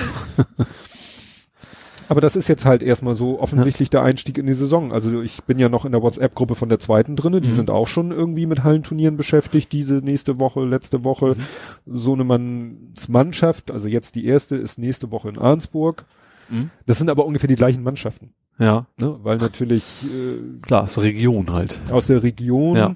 aber 2.11 2.19
das 2.19 2.35
ist 2.35 2.49
jetzt 2.49 2.65
halt 2.65 2.83
erstmal 2.83 3.13
so 3.13 3.39
offensichtlich 3.39 3.89
der 3.89 4.01
Einstieg 4.03 4.37
in 4.37 4.45
die 4.45 4.51
Saison. 4.53 4.91
Also 4.91 5.21
ich 5.21 5.43
bin 5.45 5.57
ja 5.59 5.69
noch 5.69 5.85
in 5.85 5.93
der 5.93 6.01
WhatsApp-Gruppe 6.01 6.55
von 6.55 6.67
der 6.67 6.77
zweiten 6.77 7.15
drinne. 7.15 7.39
Die 7.39 7.47
Mhm. 7.47 7.53
sind 7.55 7.71
auch 7.71 7.87
schon 7.87 8.11
irgendwie 8.11 8.45
mit 8.47 8.65
Hallenturnieren 8.65 9.15
beschäftigt. 9.15 9.71
Diese 9.71 9.95
nächste 9.95 10.37
Woche, 10.37 10.65
letzte 10.65 11.05
Woche. 11.05 11.37
So 11.85 12.11
eine 12.11 12.25
Manns 12.25 13.07
Mannschaft, 13.07 13.71
also 13.71 13.87
jetzt 13.87 14.15
die 14.15 14.25
erste 14.25 14.57
ist 14.57 14.77
nächste 14.77 15.09
Woche 15.09 15.29
in 15.29 15.37
Arnsburg. 15.37 16.03
Mhm. 16.49 16.69
Das 16.85 16.97
sind 16.97 17.09
aber 17.09 17.25
ungefähr 17.25 17.47
die 17.47 17.55
gleichen 17.55 17.81
Mannschaften, 17.81 18.33
Ja. 18.59 18.87
ne? 18.97 19.17
weil 19.23 19.37
natürlich 19.37 19.83
äh, 20.03 20.59
Klar, 20.61 20.83
ist 20.83 21.01
Region 21.01 21.53
halt. 21.53 21.79
aus 21.93 22.07
der 22.07 22.23
Region, 22.23 22.75
Ja. 22.75 22.95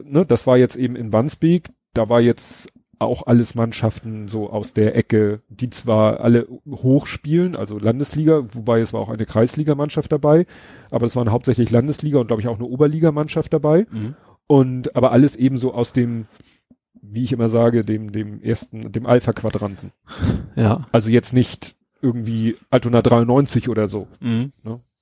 ne, 0.00 0.24
das 0.24 0.46
war 0.46 0.58
jetzt 0.58 0.76
eben 0.76 0.94
in 0.94 1.12
Wandsbek, 1.12 1.70
da 1.92 2.08
war 2.08 2.20
jetzt 2.20 2.68
auch 2.98 3.26
alles 3.26 3.54
Mannschaften 3.54 4.28
so 4.28 4.50
aus 4.50 4.72
der 4.72 4.96
Ecke, 4.96 5.40
die 5.48 5.70
zwar 5.70 6.20
alle 6.20 6.46
hoch 6.70 7.06
spielen, 7.06 7.56
also 7.56 7.78
Landesliga, 7.78 8.44
wobei 8.52 8.80
es 8.80 8.92
war 8.92 9.00
auch 9.00 9.08
eine 9.08 9.26
Kreisligamannschaft 9.26 10.10
dabei, 10.12 10.46
aber 10.90 11.06
es 11.06 11.16
waren 11.16 11.30
hauptsächlich 11.30 11.70
Landesliga 11.70 12.18
und 12.18 12.26
glaube 12.28 12.42
ich 12.42 12.48
auch 12.48 12.56
eine 12.56 12.66
Oberligamannschaft 12.66 13.52
dabei 13.52 13.86
Mhm. 13.90 14.14
und 14.46 14.96
aber 14.96 15.12
alles 15.12 15.36
eben 15.36 15.56
so 15.58 15.74
aus 15.74 15.92
dem, 15.92 16.26
wie 17.02 17.22
ich 17.22 17.32
immer 17.32 17.48
sage, 17.48 17.84
dem 17.84 18.12
dem 18.12 18.40
ersten, 18.42 18.92
dem 18.92 19.06
Alpha-Quadranten. 19.06 19.92
Ja. 20.56 20.86
Also 20.92 21.10
jetzt 21.10 21.32
nicht 21.32 21.74
irgendwie 22.00 22.56
Altona 22.70 23.02
93 23.02 23.68
oder 23.68 23.88
so, 23.88 24.06
Mhm. 24.20 24.52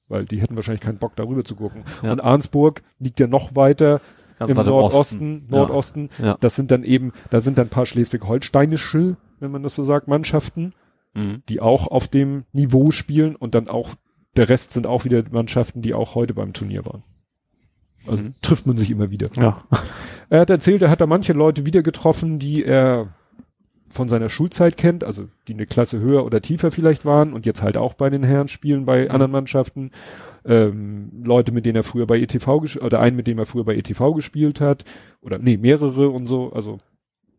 weil 0.08 0.24
die 0.24 0.40
hätten 0.40 0.56
wahrscheinlich 0.56 0.80
keinen 0.82 0.98
Bock 0.98 1.16
darüber 1.16 1.44
zu 1.44 1.56
gucken. 1.56 1.84
Ja. 2.02 2.12
Und 2.12 2.20
Arnsburg 2.20 2.82
liegt 2.98 3.20
ja 3.20 3.26
noch 3.26 3.54
weiter 3.56 4.00
Ganz 4.46 4.52
im 4.52 4.56
weit 4.58 4.66
Nordosten, 4.66 5.46
Ja. 5.50 5.56
Nordosten. 5.58 6.10
Ja. 6.22 6.36
Das 6.40 6.54
sind 6.54 6.70
dann 6.70 6.84
eben, 6.84 7.12
da 7.30 7.40
sind 7.40 7.58
dann 7.58 7.66
ein 7.66 7.70
paar 7.70 7.86
schleswig-holsteinische, 7.86 9.16
wenn 9.40 9.50
man 9.50 9.62
das 9.62 9.74
so 9.74 9.84
sagt, 9.84 10.08
Mannschaften, 10.08 10.72
Mhm. 11.14 11.42
die 11.48 11.60
auch 11.60 11.86
auf 11.88 12.08
dem 12.08 12.44
Niveau 12.52 12.90
spielen 12.90 13.36
und 13.36 13.54
dann 13.54 13.68
auch, 13.68 13.90
der 14.36 14.48
Rest 14.48 14.72
sind 14.72 14.86
auch 14.86 15.04
wieder 15.04 15.22
Mannschaften, 15.30 15.82
die 15.82 15.92
auch 15.94 16.14
heute 16.14 16.32
beim 16.34 16.52
Turnier 16.54 16.86
waren. 16.86 17.02
Also 18.06 18.24
Mhm. 18.24 18.34
trifft 18.42 18.66
man 18.66 18.76
sich 18.76 18.90
immer 18.90 19.10
wieder. 19.10 19.28
Ja. 19.40 19.54
Er 20.30 20.40
hat 20.40 20.50
erzählt, 20.50 20.80
er 20.80 20.88
hat 20.88 21.02
da 21.02 21.06
manche 21.06 21.34
Leute 21.34 21.66
wieder 21.66 21.82
getroffen, 21.82 22.38
die 22.38 22.64
er 22.64 23.14
von 23.92 24.08
seiner 24.08 24.28
Schulzeit 24.28 24.76
kennt, 24.76 25.04
also 25.04 25.28
die 25.48 25.54
eine 25.54 25.66
Klasse 25.66 26.00
höher 26.00 26.24
oder 26.24 26.40
tiefer 26.40 26.70
vielleicht 26.70 27.04
waren 27.04 27.32
und 27.32 27.46
jetzt 27.46 27.62
halt 27.62 27.76
auch 27.76 27.94
bei 27.94 28.10
den 28.10 28.22
Herren 28.22 28.48
spielen 28.48 28.84
bei 28.84 29.10
anderen 29.10 29.32
Mannschaften. 29.32 29.90
Ähm, 30.44 31.22
Leute, 31.24 31.52
mit 31.52 31.66
denen 31.66 31.76
er 31.76 31.84
früher 31.84 32.06
bei 32.06 32.18
ETV 32.20 32.64
oder 32.80 32.98
einen, 33.00 33.16
mit 33.16 33.26
dem 33.26 33.38
er 33.38 33.46
früher 33.46 33.64
bei 33.64 33.76
ETV 33.76 34.12
gespielt 34.14 34.60
hat 34.60 34.84
oder 35.20 35.38
nee, 35.38 35.56
mehrere 35.56 36.08
und 36.08 36.26
so. 36.26 36.52
Also 36.52 36.78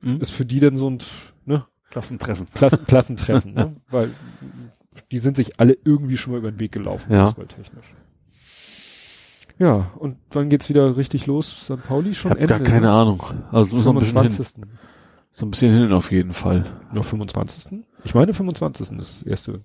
Mhm. 0.02 0.20
ist 0.20 0.32
für 0.32 0.46
die 0.46 0.60
dann 0.60 0.76
so 0.76 0.90
ein 0.90 0.98
ne, 1.46 1.66
Klassentreffen. 1.90 2.48
Klassen, 2.54 2.86
Klassentreffen, 2.88 3.54
ne? 3.54 3.76
weil 3.90 4.10
die 5.12 5.18
sind 5.20 5.38
sich 5.38 5.60
alle 5.60 5.78
irgendwie 5.86 6.18
schon 6.18 6.34
mal 6.34 6.40
über 6.40 6.52
den 6.52 6.60
Weg 6.60 6.72
gelaufen, 6.74 7.12
Ja. 7.12 7.26
fußballtechnisch. 7.28 7.96
Ja, 9.60 9.92
und 9.98 10.18
wann 10.32 10.50
geht's 10.50 10.68
wieder 10.70 10.98
richtig 10.98 11.26
los? 11.28 11.50
St. 11.66 11.82
Pauli 11.84 12.14
schon 12.14 12.32
Ich 12.32 12.38
habe 12.38 12.42
Ende? 12.42 12.54
gar 12.56 12.64
keine 12.64 12.88
ne? 12.88 12.92
Ahnung. 12.92 13.22
Also 13.52 13.76
muss 13.76 13.86
noch 13.86 13.94
ein 13.94 14.00
bisschen 14.00 14.22
hin. 14.24 14.70
25. 15.34 15.40
So 15.40 15.45
ein 15.45 15.52
bisschen 15.52 15.74
hin 15.74 15.92
auf 15.94 16.12
jeden 16.12 16.34
Fall. 16.34 16.64
Noch 16.94 17.03
25. 17.06 17.84
Ich 18.03 18.14
meine 18.16 18.34
25. 18.34 18.90
ist 19.00 19.22
das 19.22 19.22
erste 19.24 19.62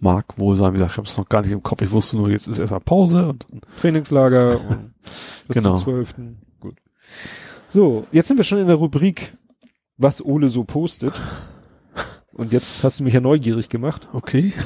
Mag 0.00 0.38
wohl 0.38 0.56
sein, 0.56 0.68
wie 0.72 0.76
gesagt, 0.76 0.92
ich 0.92 0.96
habe 0.98 1.08
es 1.08 1.18
noch 1.18 1.28
gar 1.28 1.42
nicht 1.42 1.50
im 1.50 1.62
Kopf. 1.62 1.82
Ich 1.82 1.90
wusste 1.90 2.16
nur, 2.18 2.30
jetzt 2.30 2.46
ist 2.46 2.60
erstmal 2.60 2.78
Pause 2.80 3.28
und 3.28 3.46
Trainingslager 3.80 4.60
und 4.70 4.94
bis 5.48 5.54
Genau. 5.56 5.74
zum 5.76 5.84
12. 5.84 6.14
Gut. 6.60 6.76
So, 7.68 8.06
jetzt 8.12 8.28
sind 8.28 8.36
wir 8.36 8.44
schon 8.44 8.58
in 8.60 8.68
der 8.68 8.76
Rubrik, 8.76 9.36
was 9.96 10.24
Ole 10.24 10.50
so 10.50 10.62
postet. 10.62 11.12
Und 12.32 12.52
jetzt 12.52 12.84
hast 12.84 13.00
du 13.00 13.04
mich 13.04 13.14
ja 13.14 13.20
neugierig 13.20 13.68
gemacht. 13.68 14.06
okay. 14.12 14.52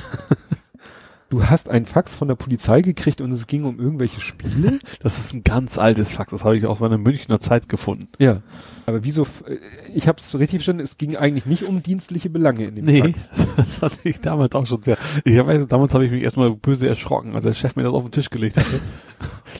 du 1.32 1.46
hast 1.46 1.70
einen 1.70 1.86
Fax 1.86 2.14
von 2.14 2.28
der 2.28 2.34
Polizei 2.34 2.82
gekriegt 2.82 3.20
und 3.22 3.32
es 3.32 3.46
ging 3.46 3.64
um 3.64 3.78
irgendwelche 3.80 4.20
Spiele? 4.20 4.78
Das 5.02 5.18
ist 5.18 5.32
ein 5.34 5.42
ganz 5.42 5.78
altes 5.78 6.12
Fax, 6.14 6.30
das 6.30 6.44
habe 6.44 6.56
ich 6.58 6.66
aus 6.66 6.78
meiner 6.80 6.98
Münchner 6.98 7.40
Zeit 7.40 7.68
gefunden. 7.68 8.08
Ja. 8.18 8.42
Aber 8.86 9.02
wieso, 9.04 9.22
äh, 9.46 9.56
ich 9.94 10.06
habe 10.08 10.18
es 10.18 10.34
richtig 10.38 10.58
verstanden, 10.58 10.82
es 10.82 10.98
ging 10.98 11.16
eigentlich 11.16 11.46
nicht 11.46 11.64
um 11.64 11.82
dienstliche 11.82 12.28
Belange 12.30 12.66
in 12.66 12.76
dem 12.76 12.84
Nee, 12.84 13.00
Fax. 13.02 13.28
das 13.80 13.82
hatte 13.82 14.08
ich 14.08 14.20
damals 14.20 14.54
auch 14.54 14.66
schon 14.66 14.82
sehr. 14.82 14.98
Ich 15.24 15.34
weiß, 15.36 15.66
damals 15.68 15.94
habe 15.94 16.04
ich 16.04 16.12
mich 16.12 16.22
erstmal 16.22 16.50
böse 16.54 16.88
erschrocken, 16.88 17.34
als 17.34 17.44
der 17.44 17.54
Chef 17.54 17.74
mir 17.76 17.82
das 17.84 17.92
auf 17.92 18.02
den 18.02 18.12
Tisch 18.12 18.30
gelegt 18.30 18.56
hatte. 18.58 18.80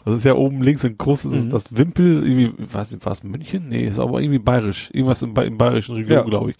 Das 0.05 0.15
ist 0.15 0.25
ja 0.25 0.35
oben 0.35 0.63
links 0.63 0.85
ein 0.85 0.97
großes, 0.99 1.31
Mhm. 1.45 1.51
das 1.51 1.77
Wimpel, 1.77 2.27
irgendwie, 2.27 2.53
weiß 2.73 2.91
nicht, 2.93 3.05
war 3.05 3.13
es 3.13 3.23
München? 3.23 3.69
Nee, 3.69 3.87
ist 3.87 4.01
aber 4.01 4.21
irgendwie 4.21 4.39
bayerisch. 4.41 4.91
Irgendwas 4.93 5.23
im, 5.23 5.37
im 5.37 5.59
bayerischen 5.59 5.95
Region, 5.95 6.11
Ja. 6.19 6.23
glaube 6.23 6.51
ich. 6.51 6.57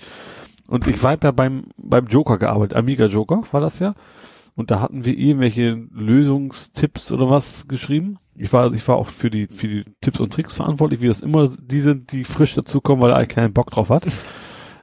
Und 0.69 0.87
ich 0.87 1.03
war 1.03 1.19
ja 1.21 1.31
beim, 1.33 1.65
beim 1.77 2.07
Joker 2.07 2.39
gearbeitet, 2.39 2.77
Amiga 2.77 3.07
Joker 3.07 3.43
war 3.51 3.61
das 3.61 3.79
ja. 3.81 3.95
Und 4.55 4.71
da 4.71 4.81
hatten 4.81 5.05
wir 5.05 5.17
irgendwelche 5.17 5.83
Lösungstipps 5.93 7.11
oder 7.13 7.31
was 7.31 7.69
geschrieben. 7.69 8.19
Ich 8.37 8.53
war, 8.53 8.73
ich 8.73 8.87
war 8.87 8.97
auch 8.97 9.09
für 9.09 9.31
die, 9.31 9.47
für 9.47 9.69
die 9.69 9.85
Tipps 10.01 10.21
und 10.21 10.33
Tricks 10.33 10.55
verantwortlich, 10.55 11.01
wie 11.01 11.09
das 11.09 11.23
immer 11.23 11.49
die 11.49 11.81
sind, 11.81 12.13
die 12.13 12.25
frisch 12.25 12.55
dazukommen, 12.55 13.03
weil 13.03 13.11
er 13.11 13.17
eigentlich 13.17 13.29
keinen 13.31 13.53
Bock 13.55 13.71
drauf 13.71 13.89
hat. 13.91 14.07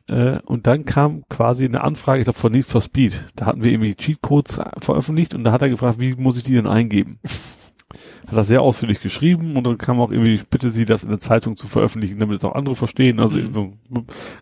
Äh, 0.08 0.40
und 0.46 0.66
dann 0.66 0.86
kam 0.86 1.24
quasi 1.30 1.66
eine 1.66 1.84
Anfrage, 1.84 2.22
ich 2.22 2.24
glaube 2.24 2.40
von 2.40 2.52
Need 2.52 2.66
for 2.66 2.82
Speed. 2.82 3.28
Da 3.36 3.46
hatten 3.46 3.64
wir 3.64 3.72
irgendwie 3.72 3.94
Cheatcodes 3.94 4.60
veröffentlicht 4.82 5.36
und 5.36 5.44
da 5.44 5.52
hat 5.52 5.62
er 5.62 5.70
gefragt, 5.70 6.00
wie 6.00 6.16
muss 6.16 6.36
ich 6.36 6.42
die 6.42 6.54
denn 6.54 6.66
eingeben? 6.66 7.20
Hat 8.28 8.36
das 8.38 8.48
sehr 8.48 8.64
ausführlich 8.64 9.02
geschrieben 9.02 9.56
und 9.56 9.68
dann 9.68 9.78
kam 9.78 10.00
auch 10.00 10.10
irgendwie, 10.12 10.34
ich 10.34 10.48
bitte 10.48 10.72
Sie, 10.72 10.86
das 10.86 11.04
in 11.04 11.10
der 11.10 11.20
Zeitung 11.20 11.58
zu 11.58 11.68
veröffentlichen, 11.68 12.18
damit 12.18 12.38
es 12.38 12.44
auch 12.44 12.56
andere 12.56 12.76
verstehen. 12.76 13.20
Also 13.20 13.38
Mhm. 13.40 13.52
so, 13.52 13.74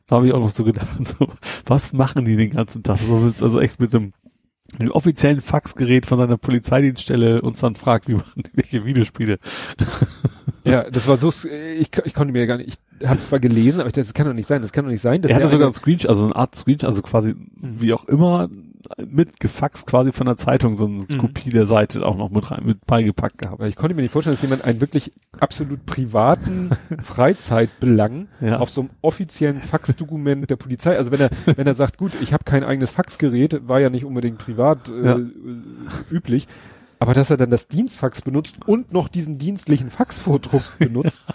da 0.08 0.16
habe 0.16 0.28
ich 0.28 0.34
auch 0.34 0.40
noch 0.40 0.50
so 0.50 0.64
gedacht, 0.64 0.88
so, 1.20 1.28
was 1.66 1.92
machen 1.92 2.24
die 2.24 2.38
den 2.38 2.52
ganzen 2.52 2.84
Tag? 2.84 3.00
So 3.00 3.18
mit, 3.18 3.42
also 3.42 3.60
echt 3.60 3.80
mit 3.82 3.92
dem, 3.92 4.14
mit 4.74 4.82
dem 4.84 4.92
offiziellen 4.92 5.42
Faxgerät 5.42 6.06
von 6.06 6.18
seiner 6.18 6.38
Polizeidienststelle 6.38 7.42
uns 7.42 7.60
dann 7.60 7.76
fragt, 7.76 8.08
wie 8.08 8.16
die 8.16 8.44
welche 8.54 8.86
Videospiele. 8.86 9.40
Ja, 10.64 10.90
das 10.90 11.08
war 11.08 11.18
so, 11.18 11.30
ich, 11.30 11.90
ich 12.04 12.14
konnte 12.14 12.34
mir 12.34 12.46
gar 12.46 12.58
nicht, 12.58 12.80
ich 13.00 13.08
habe 13.08 13.20
zwar 13.20 13.40
gelesen, 13.40 13.80
aber 13.80 13.88
ich 13.88 13.94
dachte, 13.94 14.08
das 14.08 14.14
kann 14.14 14.28
doch 14.28 14.34
nicht 14.34 14.48
sein, 14.48 14.62
das 14.62 14.72
kann 14.74 14.84
doch 14.86 14.92
nicht 14.92 15.02
sein. 15.02 15.22
Dass 15.22 15.32
er 15.32 15.38
hatte 15.38 15.48
sogar 15.48 15.68
eine- 15.68 15.72
ein 15.72 15.74
Screenshot, 15.74 16.10
also 16.10 16.24
eine 16.26 16.36
Art 16.36 16.56
Screenshot, 16.56 16.90
also 16.90 17.02
quasi 17.02 17.36
wie 17.56 17.94
auch 17.94 18.06
immer 18.06 18.50
mitgefaxt 19.06 19.88
quasi 19.88 20.12
von 20.12 20.26
der 20.28 20.38
Zeitung 20.38 20.76
so 20.76 20.86
eine 20.86 21.06
Mhm. 21.10 21.18
Kopie 21.18 21.50
der 21.50 21.66
Seite 21.66 22.06
auch 22.06 22.16
noch 22.16 22.30
mit 22.30 22.50
rein 22.52 22.64
mit 22.66 22.86
beigepackt 22.86 23.38
gehabt. 23.40 23.64
Ich 23.64 23.76
konnte 23.76 23.96
mir 23.96 24.02
nicht 24.02 24.12
vorstellen, 24.12 24.36
dass 24.36 24.42
jemand 24.42 24.64
einen 24.64 24.82
wirklich 24.82 25.12
absolut 25.40 25.86
privaten 25.86 26.70
Freizeitbelang 27.04 28.28
Ja. 28.42 28.60
auf 28.60 28.70
so 28.70 28.82
einem 28.82 28.90
offiziellen 29.02 29.60
Faxdokument 29.62 30.50
der 30.50 30.56
Polizei, 30.56 30.96
also 30.98 31.12
wenn 31.12 31.22
er, 31.22 31.30
wenn 31.56 31.68
er 31.68 31.74
sagt, 31.74 31.98
gut, 31.98 32.12
ich 32.22 32.34
habe 32.34 32.44
kein 32.44 32.64
eigenes 32.64 32.92
Faxgerät, 32.92 33.68
war 33.68 33.80
ja 33.80 33.90
nicht 33.90 34.06
unbedingt 34.06 34.38
privat 34.38 34.90
äh, 34.90 35.06
Ja. 35.06 35.18
äh, 35.18 35.26
üblich, 36.12 36.48
aber 37.00 37.14
dass 37.14 37.30
er 37.30 37.38
dann 37.38 37.52
das 37.52 37.68
Dienstfax 37.68 38.22
benutzt 38.22 38.68
und 38.68 38.92
noch 38.92 39.08
diesen 39.08 39.38
dienstlichen 39.38 39.90
Faxvordruck 39.90 40.64
benutzt, 40.80 41.26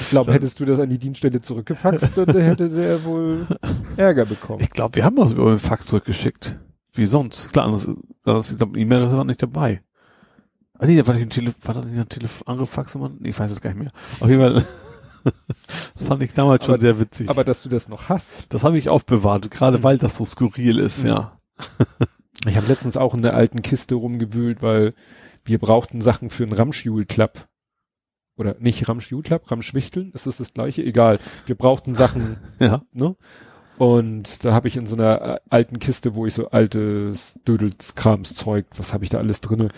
ich 0.00 0.10
glaube, 0.10 0.32
hättest 0.32 0.60
du 0.60 0.64
das 0.64 0.78
an 0.78 0.88
die 0.90 0.98
Dienststelle 0.98 1.40
zurückgefaxt, 1.40 2.16
dann 2.16 2.36
hätte 2.40 2.68
der 2.68 3.04
wohl 3.04 3.46
Ärger 3.96 4.24
bekommen. 4.26 4.60
Ich 4.60 4.70
glaube, 4.70 4.96
wir 4.96 5.04
haben 5.04 5.16
das 5.16 5.32
über 5.32 5.50
den 5.50 5.58
Fax 5.58 5.86
zurückgeschickt. 5.86 6.58
Wie 6.94 7.06
sonst? 7.06 7.52
Klar, 7.52 7.70
das, 7.70 7.88
das, 8.24 8.50
ich 8.52 8.56
glaube, 8.58 8.78
E-Mail 8.78 9.10
war 9.12 9.24
nicht 9.24 9.42
dabei. 9.42 9.82
Ah, 10.78 10.86
nee, 10.86 10.96
war, 11.06 11.14
das 11.14 11.38
ein 11.38 11.54
war 11.64 11.74
das 11.74 11.84
nicht 11.86 11.98
ein 11.98 12.08
Telef 12.08 12.42
andere 12.46 12.66
Faxnummer? 12.66 13.10
Nee, 13.18 13.30
ich 13.30 13.38
weiß 13.38 13.50
es 13.50 13.60
gar 13.60 13.70
nicht 13.70 13.82
mehr. 13.82 13.92
Auf 14.20 14.28
jeden 14.28 14.40
Fall 14.40 14.64
das 15.98 16.06
fand 16.06 16.22
ich 16.22 16.32
damals 16.34 16.64
schon 16.64 16.74
Aber- 16.74 16.80
sehr 16.80 17.00
witzig. 17.00 17.28
Aber 17.28 17.44
dass 17.44 17.62
du 17.62 17.68
das 17.68 17.88
noch 17.88 18.08
hast. 18.08 18.46
das 18.50 18.62
habe 18.64 18.78
ich 18.78 18.88
aufbewahrt, 18.88 19.50
gerade 19.50 19.78
Mhm. 19.78 19.82
weil 19.82 19.98
das 19.98 20.16
so 20.16 20.24
skurril 20.24 20.78
ist, 20.78 21.02
Mhm. 21.02 21.08
ja. 21.08 21.38
Ich 22.46 22.56
habe 22.56 22.68
letztens 22.68 22.96
auch 22.96 23.14
in 23.14 23.22
der 23.22 23.34
alten 23.34 23.62
Kiste 23.62 23.96
rumgewühlt, 23.96 24.62
weil 24.62 24.94
wir 25.44 25.58
brauchten 25.58 26.00
Sachen 26.00 26.30
für 26.30 26.44
einen 26.44 26.52
Ramschjul-Club. 26.52 27.48
Oder 28.38 28.56
nicht 28.60 28.88
Ramschjul-Club, 28.88 29.50
Ramschwichteln, 29.50 30.12
ist 30.14 30.26
das 30.26 30.38
das 30.38 30.54
gleiche? 30.54 30.82
Egal. 30.82 31.18
Wir 31.46 31.54
brauchten 31.56 31.94
Sachen, 31.94 32.36
Ja. 32.60 32.82
ne? 32.92 33.14
Und 33.76 34.44
da 34.44 34.52
habe 34.54 34.66
ich 34.68 34.76
in 34.76 34.86
so 34.86 34.96
einer 34.96 35.20
äh, 35.22 35.38
alten 35.50 35.78
Kiste, 35.78 36.14
wo 36.16 36.24
ich 36.26 36.34
so 36.34 36.48
altes 36.50 37.38
Dödelskramszeug, 37.46 38.66
was 38.76 38.92
habe 38.92 39.04
ich 39.04 39.10
da 39.10 39.18
alles 39.18 39.40
drinne? 39.40 39.68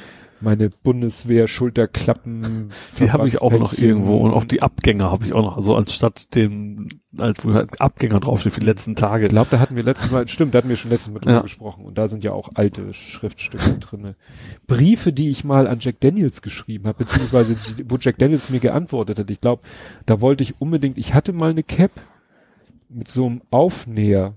Meine 0.43 0.71
Bundeswehr, 0.71 1.47
Schulterklappen. 1.47 2.71
Die 2.99 3.13
habe 3.13 3.29
ich 3.29 3.43
auch 3.43 3.53
noch 3.53 3.75
irgendwo 3.77 4.17
und 4.19 4.33
auch 4.33 4.45
die 4.45 4.63
Abgänger 4.63 5.11
habe 5.13 5.27
ich 5.27 5.35
auch 5.35 5.43
noch, 5.43 5.57
also 5.57 5.77
anstatt 5.77 6.35
dem, 6.35 6.87
als 7.19 7.45
wo 7.45 7.53
halt 7.53 7.81
Abgänger 7.81 8.21
draufsteht 8.21 8.55
für 8.55 8.61
die 8.61 8.67
letzten 8.67 8.97
Tage. 8.97 9.27
Ich 9.27 9.31
glaube, 9.31 9.49
da 9.51 9.61
hatten 9.61 9.77
wir 9.77 9.83
letztes 9.83 10.11
Mal, 10.11 10.27
stimmt, 10.29 10.55
da 10.55 10.59
hatten 10.59 10.69
wir 10.71 10.77
schon 10.77 10.91
letztes 10.91 11.13
Mal 11.13 11.21
drüber 11.21 11.33
Ja. 11.35 11.41
gesprochen. 11.43 11.85
Und 11.85 11.99
da 11.99 12.09
sind 12.09 12.25
ja 12.25 12.33
auch 12.33 12.51
alte 12.55 12.93
Schriftstücke 12.95 13.79
drinne. 13.79 14.17
Briefe, 14.67 15.13
die 15.13 15.29
ich 15.29 15.45
mal 15.45 15.67
an 15.67 15.79
Jack 15.81 16.01
Daniels 16.01 16.41
geschrieben 16.41 16.87
habe, 16.87 16.99
beziehungsweise 17.05 17.55
die, 17.77 17.91
wo 17.91 17.97
Jack 17.99 18.17
Daniels 18.19 18.49
mir 18.49 18.61
geantwortet 18.61 19.19
hat. 19.19 19.31
Ich 19.31 19.41
glaube, 19.41 19.63
da 20.07 20.21
wollte 20.21 20.43
ich 20.43 20.61
unbedingt, 20.61 20.97
ich 20.97 21.13
hatte 21.15 21.33
mal 21.33 21.51
eine 21.51 21.63
Cap 21.63 21.91
mit 22.89 23.09
so 23.09 23.27
einem 23.27 23.43
Aufnäher 23.51 24.35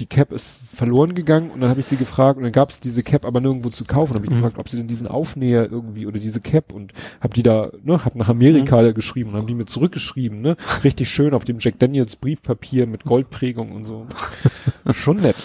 die 0.00 0.06
Cap 0.06 0.30
ist 0.32 0.46
verloren 0.46 1.14
gegangen 1.14 1.50
und 1.50 1.60
dann 1.60 1.70
habe 1.70 1.80
ich 1.80 1.86
sie 1.86 1.96
gefragt 1.96 2.36
und 2.36 2.42
dann 2.42 2.52
gab 2.52 2.68
es 2.70 2.80
diese 2.80 3.02
Cap 3.02 3.24
aber 3.24 3.40
nirgendwo 3.40 3.70
zu 3.70 3.84
kaufen. 3.84 4.14
Habe 4.14 4.24
ich 4.26 4.30
Mhm. 4.30 4.36
gefragt, 4.36 4.58
ob 4.58 4.68
sie 4.68 4.76
denn 4.76 4.88
diesen 4.88 5.06
Aufnäher 5.06 5.70
irgendwie 5.70 6.06
oder 6.06 6.18
diese 6.18 6.40
Cap 6.40 6.72
und 6.72 6.92
habe 7.20 7.32
die 7.34 7.42
da, 7.42 7.70
ne, 7.82 8.04
hab 8.04 8.14
nach 8.14 8.28
Amerika 8.28 8.82
geschrieben 8.92 9.30
und 9.30 9.36
haben 9.36 9.46
die 9.46 9.54
mir 9.54 9.64
zurückgeschrieben, 9.66 10.40
ne, 10.42 10.56
richtig 10.84 11.08
schön 11.08 11.32
auf 11.32 11.44
dem 11.44 11.58
Jack 11.60 11.78
Daniels 11.78 12.16
Briefpapier 12.16 12.86
mit 12.86 13.04
Goldprägung 13.04 13.72
und 13.72 13.84
so. 13.86 14.06
Schon 14.92 15.16
nett. 15.16 15.36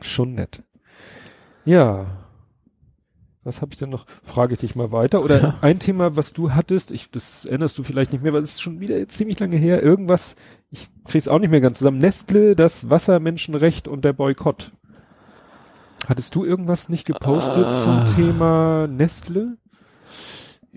Schon 0.00 0.34
nett. 0.34 0.62
Ja. 1.64 2.06
Was 3.42 3.62
habe 3.62 3.72
ich 3.72 3.78
denn 3.78 3.88
noch? 3.90 4.04
Frage 4.22 4.52
ich 4.54 4.60
dich 4.60 4.76
mal 4.76 4.92
weiter. 4.92 5.22
Oder 5.24 5.40
Ja. 5.42 5.54
ein 5.62 5.78
Thema, 5.78 6.14
was 6.16 6.32
du 6.34 6.52
hattest, 6.52 6.90
ich, 6.90 7.10
das 7.10 7.44
erinnerst 7.46 7.76
du 7.78 7.82
vielleicht 7.82 8.12
nicht 8.12 8.22
mehr, 8.22 8.32
weil 8.32 8.42
es 8.42 8.52
ist 8.52 8.62
schon 8.62 8.80
wieder 8.80 9.06
ziemlich 9.08 9.38
lange 9.40 9.56
her. 9.56 9.82
Irgendwas, 9.82 10.36
ich 10.70 10.88
krieg's 11.04 11.28
auch 11.28 11.38
nicht 11.38 11.50
mehr 11.50 11.60
ganz 11.60 11.78
zusammen. 11.78 11.98
Nestle, 11.98 12.54
das 12.56 12.88
Wassermenschenrecht 12.90 13.88
und 13.88 14.04
der 14.04 14.12
Boykott. 14.12 14.72
Hattest 16.08 16.34
du 16.34 16.44
irgendwas 16.44 16.88
nicht 16.88 17.04
gepostet 17.04 17.66
Ah. 17.66 18.06
zum 18.06 18.16
Thema 18.16 18.86
Nestle? 18.86 19.56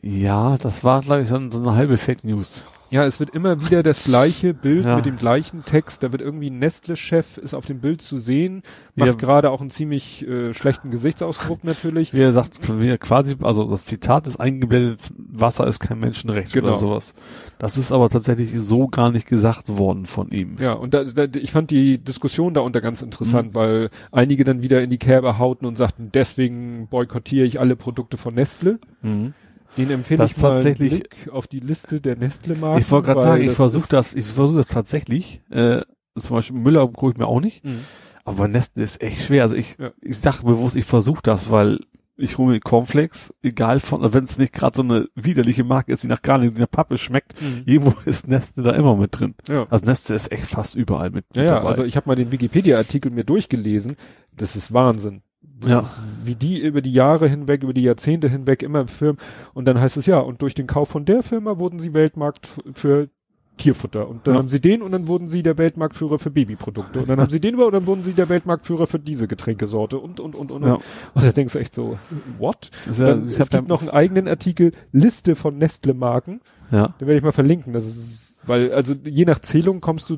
Ja, 0.02 0.58
das 0.58 0.84
war, 0.84 1.02
glaube 1.02 1.22
ich, 1.22 1.30
so, 1.30 1.40
so 1.50 1.60
eine 1.62 1.76
halbe 1.76 1.98
Fake 1.98 2.24
News. 2.24 2.66
Ja, 2.94 3.06
es 3.06 3.20
wird 3.20 3.32
immer 3.32 3.60
wieder 3.66 3.82
das 3.82 4.04
gleiche 4.04 4.54
Bild 4.54 4.86
Ja. 4.86 4.98
mit 4.98 5.08
dem 5.08 5.16
gleichen 5.18 5.66
Text. 5.66 6.04
Da 6.04 6.12
wird 6.12 6.22
irgendwie 6.22 6.52
ein 6.52 6.60
Nestle-Chef 6.60 7.40
ist 7.40 7.56
auf 7.56 7.66
dem 7.66 7.80
Bild 7.80 8.04
zu 8.04 8.20
sehen, 8.20 8.62
macht 8.96 9.08
Ja. 9.08 9.14
gerade 9.16 9.50
auch 9.50 9.62
einen 9.62 9.72
ziemlich 9.72 10.28
äh, 10.28 10.54
schlechten 10.54 10.92
Gesichtsausdruck 10.92 11.64
natürlich. 11.64 12.14
Wie 12.14 12.22
er 12.22 12.34
sagt, 12.34 12.60
wie 12.80 12.88
er 12.90 13.00
quasi, 13.00 13.36
also 13.42 13.68
das 13.68 13.86
Zitat 13.86 14.28
ist 14.28 14.40
eingeblendet, 14.40 15.12
Wasser 15.18 15.66
ist 15.66 15.80
kein 15.80 15.98
Menschenrecht 16.00 16.54
Genau. 16.54 16.68
oder 16.68 16.78
sowas. 16.78 17.16
Das 17.58 17.80
ist 17.80 17.92
aber 17.92 18.10
tatsächlich 18.10 18.52
so 18.62 18.88
gar 18.88 19.10
nicht 19.12 19.26
gesagt 19.26 19.76
worden 19.76 20.06
von 20.06 20.30
ihm. 20.30 20.58
Ja, 20.60 20.74
und 20.74 20.94
da, 20.94 21.04
da, 21.04 21.24
ich 21.40 21.52
fand 21.52 21.72
die 21.72 21.98
Diskussion 21.98 22.54
da 22.54 22.62
unter 22.62 22.80
ganz 22.80 23.02
interessant, 23.02 23.50
Mhm. 23.50 23.56
weil 23.56 23.90
einige 24.12 24.44
dann 24.44 24.62
wieder 24.62 24.84
in 24.84 24.92
die 24.92 25.00
Kerbe 25.00 25.40
hauten 25.40 25.66
und 25.66 25.78
sagten, 25.78 26.12
deswegen 26.14 26.88
boykottiere 26.92 27.48
ich 27.48 27.60
alle 27.60 27.76
Produkte 27.76 28.18
von 28.18 28.36
Nestle. 28.36 28.78
Mhm. 29.02 29.34
Den 29.78 29.90
empfehle 29.90 30.26
ich 30.26 30.38
mal 30.38 30.50
tatsächlich- 30.52 31.04
auf 31.32 31.48
die 31.48 31.60
Liste 31.60 32.00
der 32.00 32.16
Nestle-Marken. 32.16 32.80
Ich 32.80 32.92
wollte 32.92 33.08
gerade 33.08 33.22
sagen, 33.22 33.44
ich 33.44 33.52
versuche 33.54 33.88
das, 33.90 34.14
ich 34.16 34.26
versuche 34.26 34.58
das 34.58 34.68
tatsächlich. 34.68 35.42
Äh, 35.50 35.82
zum 36.18 36.36
Beispiel 36.36 36.58
Müller 36.58 36.88
gucke 36.88 37.14
ich 37.14 37.18
mir 37.18 37.26
auch 37.28 37.40
nicht, 37.42 37.64
Mhm. 37.66 37.80
aber 38.24 38.48
Nestle 38.48 38.84
ist 38.84 39.02
echt 39.02 39.24
schwer. 39.24 39.44
Also 39.44 39.56
ich, 39.56 39.78
Ja. 39.80 39.92
ich 40.02 40.18
sag 40.20 40.42
bewusst, 40.44 40.76
ich 40.76 40.86
versuche 40.86 41.22
das, 41.24 41.50
weil 41.50 41.80
ich 42.16 42.38
hole 42.38 42.54
mir 42.54 42.60
Cornflakes, 42.60 43.34
egal 43.42 43.80
von, 43.80 44.04
also 44.04 44.14
wenn 44.14 44.24
es 44.26 44.38
nicht 44.38 44.54
gerade 44.54 44.76
so 44.78 44.84
eine 44.84 45.08
widerliche 45.16 45.64
Marke 45.64 45.92
ist, 45.92 46.04
die 46.04 46.08
nach 46.08 46.22
gar 46.22 46.38
nicht 46.38 46.60
nach 46.60 46.70
Pappe 46.70 47.00
schmeckt, 47.00 47.34
Mhm. 47.42 47.64
irgendwo 47.66 47.96
ist 48.06 48.28
Nestle 48.28 48.62
da 48.62 48.72
immer 48.74 48.96
mit 48.96 49.20
drin. 49.20 49.34
Ja. 49.50 49.66
Also 49.72 49.88
Nestle 49.88 50.16
ist 50.16 50.32
echt 50.32 50.44
fast 50.46 50.76
überall 50.76 51.10
mit, 51.10 51.26
Ja, 51.36 51.42
mit 51.42 51.50
ja, 51.50 51.56
dabei. 51.56 51.70
also 51.70 51.84
ich 51.84 51.96
habe 51.96 52.08
mal 52.08 52.16
den 52.16 52.32
Wikipedia-Artikel 52.32 53.10
mir 53.12 53.24
durchgelesen. 53.24 53.96
Das 54.38 54.56
ist 54.56 54.72
Wahnsinn. 54.72 55.24
Ja. 55.68 55.84
wie 56.24 56.36
die 56.36 56.60
über 56.60 56.82
die 56.82 56.92
Jahre 56.94 57.28
hinweg, 57.28 57.64
über 57.64 57.74
die 57.74 57.84
Jahrzehnte 57.84 58.30
hinweg 58.30 58.64
immer 58.64 58.88
Firmen. 58.88 59.18
Und 59.54 59.66
dann 59.66 59.80
heißt 59.80 59.98
es 59.98 60.06
ja, 60.06 60.20
und 60.20 60.42
durch 60.42 60.54
den 60.56 60.68
Kauf 60.68 60.90
von 60.90 61.06
der 61.06 61.24
Firma 61.24 61.60
wurden 61.60 61.80
sie 61.80 61.94
Weltmarkt 61.94 62.48
für 62.74 63.10
Tierfutter. 63.58 64.08
Und 64.10 64.26
dann 64.26 64.34
Ja. 64.34 64.40
haben 64.40 64.50
sie 64.50 64.60
den 64.60 64.82
und 64.82 64.92
dann 64.92 65.08
wurden 65.08 65.30
sie 65.30 65.44
der 65.44 65.58
Weltmarktführer 65.60 66.18
für 66.18 66.32
Babyprodukte. 66.32 67.02
Und 67.02 67.08
dann 67.10 67.20
haben 67.20 67.30
sie 67.30 67.40
den 67.40 67.54
über 67.54 67.68
und 67.68 67.74
dann 67.74 67.86
wurden 67.86 68.04
sie 68.04 68.14
der 68.14 68.28
Weltmarktführer 68.28 68.88
für 68.88 68.98
diese 68.98 69.28
Getränkesorte 69.28 70.00
und, 70.00 70.20
und, 70.20 70.34
und, 70.36 70.52
und. 70.52 70.64
Ja. 70.64 70.74
Und 71.14 71.24
da 71.24 71.32
denkst 71.32 71.54
du 71.54 71.60
echt 71.60 71.74
so, 71.76 72.00
what? 72.40 72.72
ja, 72.88 73.10
Dann, 73.10 73.26
es 73.28 73.50
gibt 73.52 73.68
noch 73.68 73.82
einen 73.82 73.92
eigenen 73.92 74.28
Artikel, 74.28 74.72
Liste 74.92 75.36
von 75.36 75.58
Nestle-Marken. 75.60 76.42
ja. 76.72 76.88
Den 77.00 77.08
werde 77.08 77.18
ich 77.18 77.24
mal 77.24 77.32
verlinken. 77.32 77.74
Das 77.74 77.86
ist, 77.86 78.24
weil, 78.46 78.74
also 78.74 78.96
je 79.04 79.26
nach 79.26 79.38
Zählung 79.40 79.82
kommst 79.82 80.10
du 80.10 80.18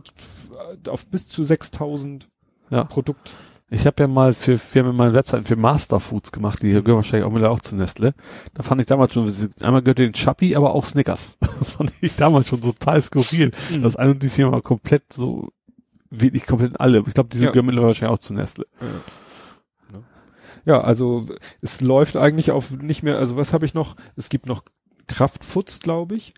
auf 0.87 1.05
bis 1.07 1.27
zu 1.27 1.43
6000 1.43 2.29
Ja. 2.69 2.85
Produkt. 2.85 3.31
Ich 3.71 3.87
habe 3.87 4.03
ja 4.03 4.07
mal 4.07 4.33
für, 4.33 4.59
wir 4.73 4.81
haben 4.83 4.89
ja 4.91 4.93
mal 4.93 5.13
Webseiten 5.13 5.45
für 5.45 5.55
Masterfoods 5.55 6.31
gemacht, 6.31 6.61
die 6.61 6.69
gehören 6.69 6.97
wahrscheinlich 6.97 7.25
auch 7.25 7.31
mittlerweile 7.31 7.55
auch 7.55 7.61
zu 7.61 7.75
Nestle. 7.75 8.13
Da 8.53 8.61
fand 8.61 8.79
ich 8.79 8.85
damals 8.87 9.13
schon, 9.13 9.31
einmal 9.61 9.81
gehört 9.81 9.97
den 9.97 10.13
Chappi, 10.13 10.55
aber 10.55 10.75
auch 10.75 10.85
Snickers. 10.85 11.37
Das 11.59 11.71
fand 11.71 11.91
ich 12.01 12.15
damals 12.15 12.47
schon 12.49 12.61
total 12.61 13.01
skurril. 13.01 13.51
Mhm. 13.71 13.81
Dass 13.81 13.95
eine 13.95 14.11
und 14.11 14.21
die 14.21 14.29
Firma 14.29 14.61
komplett 14.61 15.11
so, 15.11 15.49
wirklich 16.11 16.45
komplett 16.45 16.79
alle. 16.79 17.03
Ich 17.07 17.13
glaube, 17.13 17.29
diese 17.31 17.45
Ja. 17.45 17.51
gehören 17.51 17.65
mittlerweile 17.65 17.87
wahrscheinlich 17.87 18.13
auch 18.13 18.19
zu 18.19 18.33
Nestle. 18.33 18.65
Ja, 20.65 20.81
also 20.81 21.27
es 21.61 21.81
läuft 21.81 22.17
eigentlich 22.17 22.51
auf 22.51 22.71
nicht 22.71 23.03
mehr, 23.03 23.17
also 23.17 23.37
was 23.37 23.53
habe 23.53 23.65
ich 23.65 23.73
noch? 23.73 23.95
Es 24.15 24.29
gibt 24.29 24.47
noch 24.47 24.63
Kraftfoods, 25.07 25.79
glaube 25.79 26.15
ich. 26.15 26.33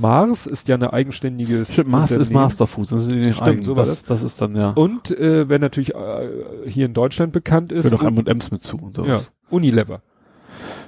Mars 0.00 0.46
ist 0.46 0.68
ja 0.68 0.76
eine 0.76 0.92
eigenständige 0.92 1.64
Stimmt, 1.64 1.90
Mars 1.90 2.10
ist 2.12 2.32
Masterfood, 2.32 2.92
das 2.92 3.06
ist 3.06 3.12
Stimmt, 3.12 3.42
eigen. 3.42 3.62
so 3.62 3.76
war 3.76 3.86
das, 3.86 4.04
das 4.04 4.22
ist 4.22 4.40
dann 4.40 4.54
ja. 4.54 4.70
Und 4.70 5.10
äh, 5.10 5.48
wer 5.48 5.58
natürlich 5.58 5.94
äh, 5.94 6.28
hier 6.66 6.86
in 6.86 6.94
Deutschland 6.94 7.32
bekannt 7.32 7.72
ist, 7.72 7.84
Gehört 7.90 8.02
auch 8.02 8.06
M&M's 8.06 8.50
mit 8.50 8.62
zu 8.62 8.76
und 8.76 8.96
ja, 8.98 9.04
sowas. 9.04 9.32
Unilever. 9.50 10.00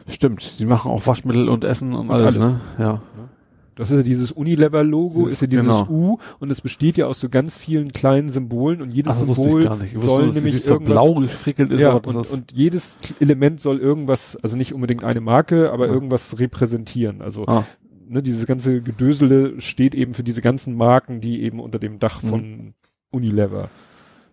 Stimmt, 0.09 0.61
die 0.61 0.67
machen 0.67 0.91
auch 0.91 1.07
Waschmittel 1.07 1.49
und 1.49 1.65
Essen 1.65 1.93
und, 1.95 2.11
alles, 2.11 2.39
alles. 2.39 2.53
ne? 2.53 2.61
Ja. 2.79 3.03
Das 3.77 3.91
ist 3.91 3.97
ja 3.99 4.03
dieses 4.03 4.33
Unilever-Logo, 4.33 5.27
ist 5.27 5.43
ja 5.43 5.47
dieses 5.47 5.67
genau. 5.67 5.87
U 5.89 6.19
und 6.41 6.51
es 6.51 6.61
besteht 6.63 6.97
ja 6.97 7.07
aus 7.07 7.21
so 7.21 7.29
ganz 7.29 7.57
vielen 7.59 7.93
kleinen 7.93 8.29
Symbolen 8.31 8.81
und 8.83 8.93
jedes 8.93 9.21
Also 9.21 9.35
Symbol 9.35 9.63
soll 9.95 10.25
nur, 10.25 10.35
nämlich 10.35 10.65
so 10.65 10.75
irgendwas 10.75 10.95
blau 10.95 11.15
gefrickelt 11.15 11.71
ist, 11.71 11.81
ja, 11.81 11.93
und, 11.93 12.17
und 12.17 12.53
jedes 12.53 12.99
Element 13.21 13.61
soll 13.61 13.79
irgendwas, 13.79 14.37
also 14.43 14.57
nicht 14.57 14.73
unbedingt 14.73 15.05
eine 15.05 15.21
Marke, 15.21 15.71
aber 15.71 15.87
Ja. 15.87 15.93
irgendwas 15.93 16.39
repräsentieren. 16.41 17.21
Also 17.21 17.45
ah, 17.47 17.65
ne, 18.09 18.23
dieses 18.23 18.47
ganze 18.47 18.81
Gedösele 18.81 19.61
steht 19.61 19.95
eben 19.95 20.15
für 20.15 20.25
diese 20.25 20.41
ganzen 20.41 20.75
Marken, 20.75 21.21
die 21.21 21.43
eben 21.43 21.61
unter 21.61 21.79
dem 21.79 21.99
Dach 21.99 22.23
Mhm. 22.23 22.29
von 22.29 22.75
Unilever. 23.11 23.69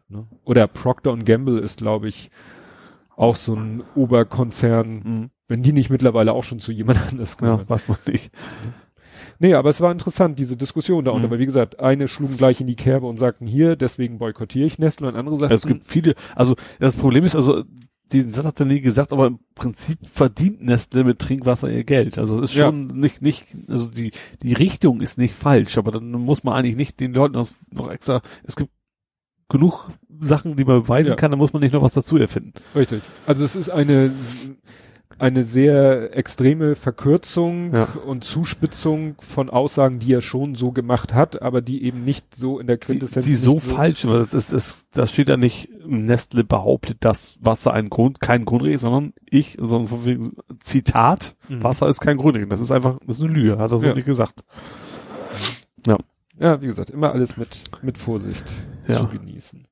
Ne? 0.08 0.26
Oder 0.46 0.68
Procter 0.68 1.16
Gamble 1.18 1.60
ist, 1.60 1.80
glaube 1.80 2.08
ich, 2.08 2.32
auch 3.18 3.36
so 3.36 3.56
ein 3.56 3.84
Oberkonzern, 3.96 5.02
mh. 5.04 5.30
wenn 5.50 5.64
die 5.64 5.74
nicht 5.74 5.90
mittlerweile 5.90 6.32
auch 6.34 6.44
schon 6.44 6.60
zu 6.60 6.72
jemand 6.72 7.00
anders 7.12 7.36
ja, 7.42 7.46
gehören. 7.48 7.70
weiß 7.70 7.88
man 7.90 7.98
nicht. 8.08 8.32
Nee, 9.44 9.56
aber 9.56 9.70
es 9.70 9.82
war 9.82 9.92
interessant, 9.92 10.40
diese 10.40 10.56
Diskussion 10.56 11.04
da. 11.04 11.12
Und 11.12 11.20
Mhm. 11.20 11.26
aber 11.26 11.38
wie 11.38 11.46
gesagt, 11.46 11.82
eine 11.82 12.08
schlugen 12.08 12.38
gleich 12.38 12.62
in 12.62 12.68
die 12.68 12.78
Kerbe 12.78 13.08
und 13.08 13.18
sagten 13.18 13.46
hier, 13.46 13.76
deswegen 13.76 14.18
boykottiere 14.18 14.66
ich 14.66 14.80
Nestle 14.80 15.10
und 15.10 15.18
andere 15.18 15.36
sagten, 15.36 15.54
Es 15.54 15.68
gibt 15.68 15.86
viele, 15.92 16.14
also 16.34 16.56
das 16.80 16.96
Problem 16.96 17.26
ist, 17.26 17.36
also 17.36 17.66
diesen 18.14 18.32
Satz 18.32 18.46
hat 18.46 18.60
er 18.62 18.66
nie 18.68 18.80
gesagt, 18.80 19.12
aber 19.12 19.28
im 19.28 19.40
Prinzip 19.54 19.98
verdient 20.04 20.64
Nestle 20.64 21.04
mit 21.04 21.20
Trinkwasser 21.20 21.70
ihr 21.70 21.84
Geld. 21.84 22.18
Also 22.18 22.38
es 22.42 22.52
ist 22.52 22.56
Ja. 22.56 22.68
schon 22.68 22.88
nicht, 22.88 23.22
nicht, 23.22 23.48
also 23.68 23.90
die, 23.90 24.12
die 24.42 24.54
Richtung 24.54 25.02
ist 25.02 25.18
nicht 25.18 25.36
falsch, 25.36 25.78
aber 25.78 25.92
dann 25.92 26.10
muss 26.12 26.46
man 26.46 26.54
eigentlich 26.54 26.78
nicht 26.78 27.02
den 27.02 27.14
Leuten 27.14 27.36
noch 27.72 27.92
extra, 27.92 28.22
es 28.46 28.56
gibt 28.56 28.72
genug 29.50 29.90
Sachen, 30.22 30.56
die 30.56 30.64
man 30.64 30.84
beweisen 30.84 31.10
Ja. 31.10 31.16
kann, 31.16 31.32
da 31.32 31.38
muss 31.38 31.52
man 31.52 31.62
nicht 31.62 31.74
noch 31.74 31.82
was 31.82 31.94
dazu 31.94 32.16
erfinden. 32.16 32.54
Richtig. 32.76 33.02
Also 33.28 33.44
es 33.44 33.58
ist 33.58 33.70
eine 33.70 34.10
eine 35.24 35.44
sehr 35.44 36.16
extreme 36.18 36.76
Verkürzung 36.76 37.74
Ja. 37.74 37.88
und 38.06 38.24
Zuspitzung 38.26 39.16
von 39.22 39.50
Aussagen, 39.50 40.00
die 40.00 40.14
er 40.14 40.22
schon 40.22 40.54
so 40.56 40.72
gemacht 40.72 41.14
hat, 41.14 41.42
aber 41.42 41.62
die 41.62 41.84
eben 41.84 42.04
nicht 42.04 42.36
so 42.36 42.60
in 42.60 42.68
der 42.68 42.76
Die, 42.78 42.86
Quintessenz 42.86 43.26
die 43.26 43.36
so 43.36 43.54
nicht 43.56 43.66
falsch, 43.68 44.06
weil 44.06 44.20
das 44.24 44.34
ist, 44.34 44.52
das, 44.54 44.86
das 44.92 45.12
steht 45.12 45.30
ja 45.30 45.38
nicht, 45.38 45.70
Nestle 45.86 46.44
behauptet, 46.44 46.98
dass 47.02 47.38
Wasser 47.42 47.74
ein 47.74 47.90
Grund, 47.90 48.20
kein 48.22 48.46
Grundregel 48.46 48.76
ist, 48.76 48.82
sondern 48.82 49.14
ich, 49.30 49.58
sondern 49.60 50.32
Zitat, 50.64 51.36
Mhm. 51.50 51.64
Wasser 51.64 51.88
ist 51.90 52.00
kein 52.02 52.18
Grundregel. 52.18 52.48
Das 52.50 52.60
ist 52.62 52.72
einfach, 52.72 53.00
das 53.06 53.18
ist 53.18 53.24
eine 53.24 53.34
Lüge, 53.34 53.52
hat 53.54 53.60
er 53.60 53.68
so 53.70 53.82
Ja. 53.84 53.94
nicht 53.94 54.06
gesagt. 54.06 54.44
Ja, 56.40 56.62
wie 56.62 56.66
gesagt, 56.66 56.90
immer 56.90 57.12
alles 57.12 57.38
mit 57.38 57.64
mit 57.84 57.98
Vorsicht 58.00 58.44
Ja. 58.88 58.96
zu 58.96 59.08
genießen. 59.08 59.68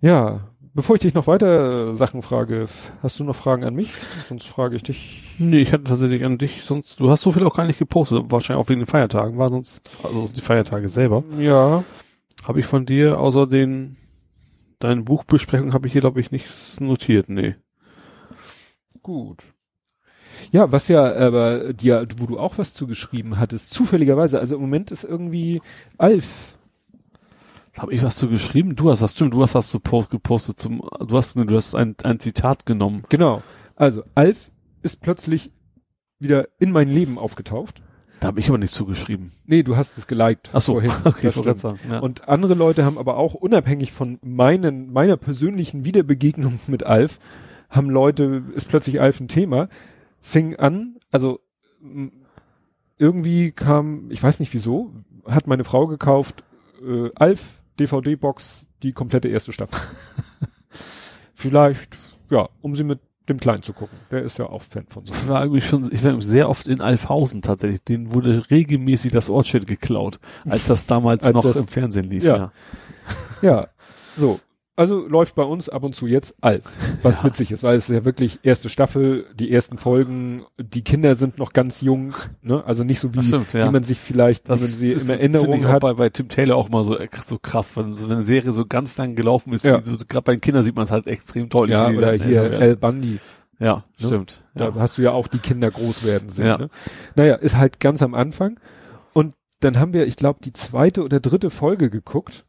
Ja, 0.00 0.50
bevor 0.74 0.96
ich 0.96 1.02
dich 1.02 1.14
noch 1.14 1.26
weiter 1.26 1.90
äh, 1.90 1.94
Sachen 1.94 2.22
frage, 2.22 2.66
hast 3.02 3.18
du 3.18 3.24
noch 3.24 3.36
Fragen 3.36 3.64
an 3.64 3.74
mich? 3.74 3.92
Sonst 4.28 4.46
frage 4.46 4.76
ich 4.76 4.82
dich. 4.82 5.22
Nee, 5.38 5.62
ich 5.62 5.72
hatte 5.72 5.84
tatsächlich 5.84 6.24
an 6.24 6.38
dich, 6.38 6.62
sonst, 6.64 7.00
du 7.00 7.10
hast 7.10 7.22
so 7.22 7.32
viel 7.32 7.44
auch 7.44 7.56
gar 7.56 7.66
nicht 7.66 7.78
gepostet, 7.78 8.24
wahrscheinlich 8.28 8.64
auch 8.64 8.68
wegen 8.68 8.80
den 8.80 8.86
Feiertagen, 8.86 9.38
war 9.38 9.48
sonst, 9.48 9.88
also 10.02 10.28
die 10.28 10.40
Feiertage 10.40 10.88
selber. 10.88 11.24
Ja, 11.38 11.84
Habe 12.44 12.60
ich 12.60 12.66
von 12.66 12.84
dir, 12.84 13.18
außer 13.18 13.46
den, 13.46 13.96
deine 14.78 15.02
Buchbesprechung 15.02 15.72
habe 15.72 15.86
ich 15.86 15.92
hier, 15.92 16.02
glaube 16.02 16.20
ich, 16.20 16.30
nichts 16.30 16.78
notiert, 16.80 17.28
nee. 17.28 17.56
Gut. 19.02 19.44
Ja, 20.50 20.70
was 20.72 20.88
ja 20.88 21.14
aber 21.14 21.72
dir, 21.72 22.06
wo 22.16 22.26
du 22.26 22.38
auch 22.38 22.58
was 22.58 22.74
zugeschrieben 22.74 23.38
hattest, 23.38 23.70
zufälligerweise, 23.72 24.38
also 24.38 24.56
im 24.56 24.60
Moment 24.60 24.90
ist 24.90 25.04
irgendwie 25.04 25.60
Alf. 25.98 26.53
Habe 27.78 27.92
ich 27.92 28.02
was 28.02 28.16
zu 28.16 28.28
geschrieben? 28.28 28.76
Du 28.76 28.90
hast 28.90 29.02
was, 29.02 29.14
stimmt, 29.14 29.34
du 29.34 29.42
hast 29.42 29.54
was 29.54 29.68
zu 29.68 29.80
post, 29.80 30.10
gepostet 30.10 30.60
zum, 30.60 30.80
du 30.80 31.16
hast, 31.16 31.36
du 31.36 31.56
hast 31.56 31.74
ein, 31.74 31.96
ein 32.04 32.20
Zitat 32.20 32.66
genommen. 32.66 33.02
Genau. 33.08 33.42
Also 33.74 34.04
Alf 34.14 34.52
ist 34.82 35.00
plötzlich 35.00 35.50
wieder 36.20 36.48
in 36.58 36.70
mein 36.70 36.88
Leben 36.88 37.18
aufgetaucht. 37.18 37.82
Da 38.20 38.28
habe 38.28 38.40
ich 38.40 38.48
aber 38.48 38.58
nichts 38.58 38.74
zugeschrieben. 38.74 39.32
Nee, 39.44 39.62
du 39.62 39.76
hast 39.76 39.98
es 39.98 40.06
geliked 40.06 40.50
Ach 40.52 40.60
so, 40.60 40.74
vorhin. 40.74 40.92
okay, 41.04 41.30
Das 41.44 41.60
sagen. 41.60 41.78
Ja. 41.90 41.98
Und 41.98 42.28
andere 42.28 42.54
Leute 42.54 42.84
haben 42.84 42.96
aber 42.96 43.16
auch 43.16 43.34
unabhängig 43.34 43.92
von 43.92 44.18
meinen, 44.24 44.92
meiner 44.92 45.16
persönlichen 45.16 45.84
Wiederbegegnung 45.84 46.60
mit 46.66 46.84
Alf, 46.84 47.18
haben 47.68 47.90
Leute, 47.90 48.44
ist 48.54 48.68
plötzlich 48.68 49.00
Alf 49.00 49.20
ein 49.20 49.28
Thema, 49.28 49.68
fing 50.20 50.56
an, 50.56 50.96
also 51.10 51.40
irgendwie 52.96 53.50
kam, 53.50 54.10
ich 54.10 54.22
weiß 54.22 54.40
nicht 54.40 54.54
wieso, 54.54 54.92
hat 55.26 55.46
meine 55.46 55.64
Frau 55.64 55.86
gekauft, 55.86 56.44
äh, 56.82 57.10
Alf 57.16 57.62
DVD-Box, 57.80 58.66
die 58.82 58.92
komplette 58.92 59.28
erste 59.28 59.52
Staffel. 59.52 59.80
Vielleicht, 61.34 61.96
ja, 62.30 62.48
um 62.62 62.74
sie 62.74 62.84
mit 62.84 63.00
dem 63.28 63.40
Kleinen 63.40 63.62
zu 63.62 63.72
gucken. 63.72 63.98
Der 64.10 64.22
ist 64.22 64.38
ja 64.38 64.46
auch 64.46 64.62
Fan 64.62 64.86
von 64.88 65.06
so. 65.06 65.14
Ich 65.14 65.28
war 65.28 65.42
irgendwie 65.42 65.62
schon, 65.62 65.90
ich 65.92 66.04
war 66.04 66.20
sehr 66.20 66.48
oft 66.50 66.68
in 66.68 66.80
Alfhausen 66.80 67.42
tatsächlich. 67.42 67.82
Denen 67.82 68.12
wurde 68.14 68.44
regelmäßig 68.50 69.12
das 69.12 69.30
Ortsschild 69.30 69.66
geklaut, 69.66 70.20
als 70.44 70.66
das 70.66 70.86
damals 70.86 71.24
Als 71.24 71.34
noch 71.34 71.42
das- 71.42 71.56
im 71.56 71.66
Fernsehen 71.66 72.04
lief. 72.10 72.24
Ja. 72.24 72.36
Ja. 72.36 72.52
Ja, 73.42 73.66
so. 74.16 74.40
Also 74.76 75.06
läuft 75.06 75.36
bei 75.36 75.44
uns 75.44 75.68
ab 75.68 75.84
und 75.84 75.94
zu 75.94 76.08
jetzt 76.08 76.34
Alf, 76.40 76.64
was 77.02 77.18
Ja. 77.18 77.24
witzig 77.24 77.52
ist, 77.52 77.62
weil 77.62 77.76
es 77.76 77.88
ist 77.88 77.94
ja 77.94 78.04
wirklich 78.04 78.40
erste 78.42 78.68
Staffel, 78.68 79.24
die 79.34 79.52
ersten 79.52 79.78
Folgen, 79.78 80.44
die 80.58 80.82
Kinder 80.82 81.14
sind 81.14 81.38
noch 81.38 81.52
ganz 81.52 81.80
jung, 81.80 82.12
ne? 82.42 82.64
Also 82.66 82.82
nicht 82.82 82.98
so 82.98 83.14
wie, 83.14 83.22
stimmt, 83.22 83.52
ja. 83.52 83.68
wie 83.68 83.72
man 83.72 83.84
sich 83.84 83.98
vielleicht, 83.98 84.48
Das 84.48 84.62
wie 84.62 84.64
man 84.66 84.76
sie 84.78 84.92
ist, 84.92 85.08
in 85.10 85.18
Erinnerung 85.18 85.60
ich 85.60 85.64
hat. 85.66 85.80
bei, 85.82 85.94
bei 85.94 86.08
Tim 86.08 86.28
Taylor 86.28 86.56
auch 86.56 86.70
mal 86.70 86.82
so, 86.82 86.98
äh, 86.98 87.06
so 87.24 87.38
krass, 87.38 87.76
weil 87.76 87.86
so 87.86 88.12
eine 88.12 88.24
Serie 88.24 88.50
so 88.50 88.66
ganz 88.66 88.98
lang 88.98 89.14
gelaufen 89.14 89.52
ist. 89.52 89.64
Ja. 89.64 89.78
wie 89.78 89.84
So, 89.84 89.96
Gerade 90.08 90.22
bei 90.24 90.32
den 90.34 90.40
Kindern 90.40 90.64
sieht 90.64 90.74
man 90.74 90.86
es 90.86 90.90
halt 90.90 91.06
extrem 91.06 91.48
deutlich. 91.48 91.76
ja, 91.78 91.88
oder 91.90 92.18
dann 92.18 92.26
hier. 92.28 92.42
El 92.42 92.74
Bundy. 92.76 93.20
Ja, 93.60 93.84
ne? 94.00 94.06
stimmt. 94.08 94.42
Da 94.56 94.70
Ja. 94.70 94.74
hast 94.74 94.98
du 94.98 95.02
ja 95.02 95.12
auch 95.12 95.28
die 95.28 95.38
Kinder 95.38 95.70
groß 95.70 96.02
werden 96.04 96.28
sehen. 96.30 96.46
Ja. 96.46 96.58
Ne? 96.58 96.68
Naja, 97.14 97.36
ist 97.36 97.56
halt 97.56 97.78
ganz 97.78 98.02
am 98.02 98.12
Anfang. 98.14 98.58
Und 99.12 99.34
dann 99.60 99.78
haben 99.78 99.92
wir, 99.92 100.06
ich 100.08 100.16
glaube, 100.16 100.40
die 100.42 100.52
zweite 100.52 101.04
oder 101.04 101.20
dritte 101.20 101.50
Folge 101.50 101.90
geguckt. 101.90 102.44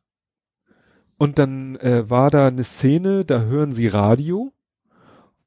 Und 1.17 1.39
dann 1.39 1.75
äh, 1.77 2.09
war 2.09 2.29
da 2.29 2.47
eine 2.47 2.63
Szene, 2.63 3.23
da 3.25 3.41
hören 3.43 3.71
sie 3.71 3.87
Radio. 3.87 4.51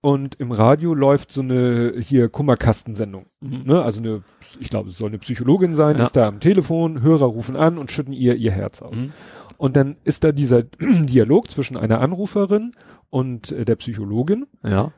Und 0.01 0.37
im 0.37 0.53
Radio 0.53 0.95
läuft 0.95 1.33
so 1.33 1.41
eine 1.41 1.95
hier 1.99 2.29
Kummerkastensendung. 2.29 3.27
Mhm. 3.41 3.63
Ne? 3.65 3.83
Also 3.83 4.01
eine, 4.01 4.23
ich 4.61 4.71
glaube, 4.71 4.91
es 4.91 4.97
soll 4.99 5.09
eine 5.09 5.19
Psychologin 5.19 5.75
sein, 5.75 5.97
Ja. 5.99 6.05
ist 6.05 6.15
da 6.17 6.29
am 6.29 6.39
Telefon, 6.41 7.03
Hörer 7.03 7.27
rufen 7.27 7.57
an 7.57 7.79
und 7.79 7.91
schütten 7.91 8.13
ihr 8.13 8.37
ihr 8.37 8.53
Herz 8.53 8.81
aus. 8.81 8.97
Mhm. 8.97 9.13
Und 9.59 9.75
dann 9.77 9.97
ist 10.05 10.23
da 10.23 10.31
dieser 10.31 10.63
Dialog 10.81 11.51
zwischen 11.51 11.77
einer 11.77 12.01
Anruferin 12.01 12.75
und 13.11 13.51
äh, 13.51 13.65
der 13.65 13.75
Psychologin. 13.77 14.47
Ja. 14.65 14.93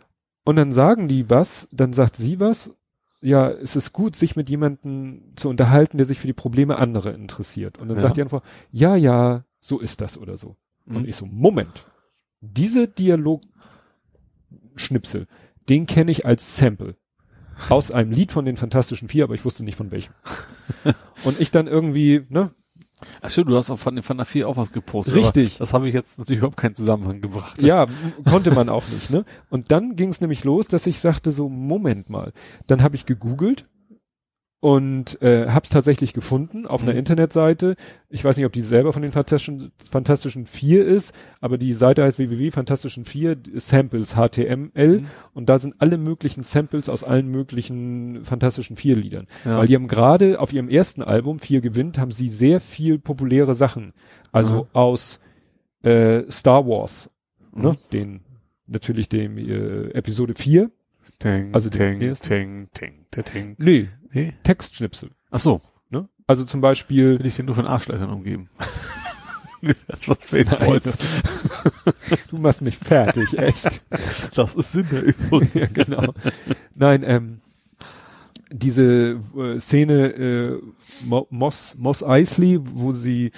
Und 0.45 0.57
dann 0.57 0.71
sagen 0.71 1.09
die 1.09 1.31
was, 1.31 1.67
dann 1.73 1.95
sagt 1.95 2.17
sie 2.17 2.39
was. 2.39 2.71
Ja, 3.23 3.49
es 3.51 3.77
ist 3.77 3.93
gut, 3.93 4.17
sich 4.17 4.37
mit 4.37 4.49
jemandem 4.51 5.23
zu 5.37 5.49
unterhalten, 5.49 5.97
der 5.97 6.07
sich 6.07 6.19
für 6.19 6.27
die 6.27 6.33
Probleme 6.35 6.77
anderer 6.79 7.15
interessiert. 7.15 7.81
Und 7.81 7.89
dann 7.89 7.97
Ja. 7.97 8.03
sagt 8.03 8.17
die 8.19 8.23
einfach, 8.23 8.43
ja, 8.71 8.97
ja, 8.97 9.45
so 9.61 9.79
ist 9.79 10.01
das 10.01 10.19
oder 10.19 10.37
so. 10.37 10.57
Und 10.87 11.03
Mhm. 11.03 11.09
ich 11.09 11.17
so, 11.17 11.27
Moment. 11.27 11.87
Diese 12.41 12.89
Dialogschnipsel, 12.89 15.27
den 15.69 15.87
kenne 15.87 16.11
ich 16.11 16.27
als 16.27 16.57
Sample. 16.57 16.97
Aus 17.69 17.91
einem 17.91 18.11
Lied 18.11 18.33
von 18.33 18.47
den 18.47 18.57
Fantastischen 18.57 19.11
Vier, 19.11 19.25
aber 19.25 19.35
ich 19.35 19.45
wusste 19.45 19.63
nicht 19.63 19.77
von 19.77 19.91
welchem. 19.91 20.15
Und 21.25 21.39
ich 21.41 21.51
dann 21.51 21.67
irgendwie, 21.67 22.25
ne, 22.31 22.55
Ach 23.23 23.31
stimmt, 23.31 23.51
du 23.51 23.57
hast 23.57 23.71
auch 23.71 23.79
von 23.79 23.97
den 23.97 24.05
der 24.17 24.27
Vier 24.27 24.49
auch 24.49 24.57
was 24.57 24.73
gepostet. 24.73 25.17
Richtig. 25.17 25.59
Das 25.59 25.73
habe 25.73 25.89
ich 25.89 25.95
jetzt 25.95 26.19
natürlich 26.19 26.39
überhaupt 26.39 26.59
keinen 26.59 26.75
Zusammenhang 26.75 27.21
gebracht. 27.21 27.63
Ja, 27.63 27.87
konnte 28.29 28.51
man 28.51 28.69
auch 28.69 28.87
nicht, 28.89 29.11
ne? 29.11 29.25
Und 29.49 29.73
dann 29.73 29.97
ging 29.97 30.11
es 30.11 30.21
nämlich 30.21 30.45
los, 30.45 30.69
dass 30.69 30.87
ich 30.87 31.01
sagte 31.01 31.33
so, 31.33 31.49
Moment 31.49 32.11
mal. 32.11 32.33
Dann 32.67 32.83
habe 32.83 32.97
ich 32.97 33.07
gegoogelt 33.07 33.67
und 34.63 35.21
äh, 35.23 35.49
habe 35.49 35.65
es 35.65 35.71
tatsächlich 35.71 36.13
gefunden 36.13 36.67
auf 36.67 36.83
einer 36.83 36.93
Mhm. 36.93 36.99
Internetseite. 36.99 37.77
Ich 38.11 38.23
weiß 38.23 38.37
nicht, 38.37 38.45
ob 38.45 38.53
die 38.53 38.61
selber 38.61 38.93
von 38.93 39.01
den 39.01 39.11
Fantastischen, 39.13 39.73
Fantastischen 39.91 40.45
Vier 40.45 40.85
ist, 40.87 41.15
aber 41.41 41.57
die 41.57 41.73
Seite 41.73 42.03
heißt 42.05 42.19
www.fantastischen 42.19 43.07
Vier 43.07 43.39
Samples 43.55 44.15
HTML 44.17 45.01
Mhm. 45.01 45.07
und 45.33 45.49
da 45.49 45.59
sind 45.59 45.77
alle 45.79 45.97
möglichen 45.97 46.43
Samples 46.43 46.91
aus 46.91 47.03
allen 47.05 47.29
möglichen 47.29 48.23
Fantastischen 48.25 48.77
Vier 48.77 48.97
Liedern. 48.97 49.27
Ja. 49.47 49.59
Weil 49.59 49.67
die 49.67 49.75
haben 49.75 49.89
gerade 49.89 50.39
auf 50.39 50.53
ihrem 50.53 50.69
ersten 50.69 51.03
Album, 51.03 51.39
Vier 51.39 51.63
gewinnt, 51.63 51.99
haben 51.99 52.11
sie 52.11 52.29
sehr 52.29 52.61
viel 52.61 52.99
populäre 52.99 53.55
Sachen. 53.55 53.95
Also 54.31 54.69
aus 54.75 55.21
äh, 55.83 56.31
Star 56.31 56.67
Wars, 56.67 57.09
ne? 57.55 57.71
Mhm. 57.71 57.77
Den, 57.93 58.21
natürlich 58.67 59.09
dem 59.09 59.39
äh, 59.39 59.89
Episode 59.93 60.35
4. 60.37 60.71
Ting, 61.19 61.55
Also 61.55 61.71
ting, 61.71 61.99
ting, 62.21 62.69
ting, 62.73 63.07
ting, 63.11 63.25
ting. 63.25 63.57
Nee, 63.59 63.89
Nee? 64.13 64.35
Textschnipsel. 64.43 65.11
Ach 65.31 65.41
so, 65.41 65.61
Ne? 65.91 66.09
Also 66.27 66.45
zum 66.45 66.61
Beispiel, 66.61 67.19
bin 67.19 67.27
ich 67.27 67.37
denn 67.37 67.47
nur 67.47 67.57
von 67.57 67.67
Arschlöchern 67.67 68.11
umgeben. 68.11 68.49
das 69.89 70.09
was 70.09 70.33
Nein, 70.33 70.81
du 72.31 72.39
machst 72.39 72.63
mich 72.63 72.79
fertig, 72.79 73.37
echt. 73.39 73.83
Das 74.35 74.55
ist 74.55 74.73
Sinn 74.73 74.87
der 74.91 75.03
Übung. 75.03 75.49
ja, 75.55 75.67
genau. 75.67 76.15
Nein, 76.75 77.03
ähm, 77.05 77.41
diese 78.51 79.21
äh, 79.37 79.59
Szene 79.59 80.07
äh, 80.13 80.61
Mo 81.05 81.27
Moss, 81.31 81.75
Moss 81.77 82.03
Eisley, 82.03 82.59
wo 82.63 82.93
sie, 82.93 83.33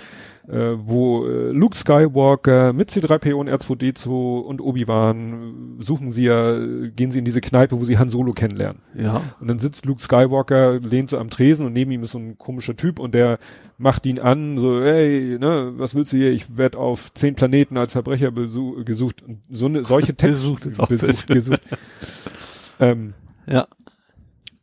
äh, 0.49 0.73
wo 0.77 1.27
äh, 1.27 1.51
Luke 1.51 1.77
Skywalker 1.77 2.73
mit 2.73 2.91
C3PO 2.91 3.35
und 3.35 3.49
R2D2 3.49 4.41
und 4.41 4.61
Obi-Wan 4.61 5.77
suchen 5.79 6.11
sie 6.11 6.25
ja, 6.25 6.59
gehen 6.95 7.11
sie 7.11 7.21
in 7.21 7.25
diese 7.25 7.41
Kneipe, 7.41 7.81
wo 7.81 7.85
sie 7.85 7.99
Han 7.99 8.09
Solo 8.09 8.33
kennenlernen. 8.33 8.83
Ja. 8.95 9.23
Und 9.41 9.49
dann 9.49 9.59
sitzt 9.59 9.87
Luke 9.87 10.01
Skywalker, 10.01 10.81
lehnt 10.81 11.11
so 11.11 11.19
am 11.19 11.31
Tresen 11.31 11.67
und 11.67 11.73
neben 11.73 11.93
ihm 11.93 12.03
ist 12.03 12.13
so 12.13 12.19
ein 12.19 12.39
komischer 12.39 12.77
Typ 12.77 12.99
und 12.99 13.15
der 13.15 13.39
macht 13.79 14.07
ihn 14.07 14.19
an, 14.19 14.59
so, 14.59 14.83
hey, 14.83 15.37
ne, 15.41 15.73
was 15.77 15.95
willst 15.95 16.13
du 16.13 16.17
hier? 16.17 16.31
Ich 16.31 16.57
werde 16.57 16.79
auf 16.79 17.13
zehn 17.15 17.35
Planeten 17.35 17.77
als 17.77 17.93
Verbrecher 17.93 18.31
gesucht. 18.31 19.23
Und 19.23 19.41
so 19.51 19.67
eine, 19.67 19.85
solche 19.85 20.15
Texte. 20.17 20.53
Besucht 20.53 20.89
besucht, 20.89 21.27
gesucht. 21.29 21.61
ähm, 22.81 23.15
Ja. 23.47 23.67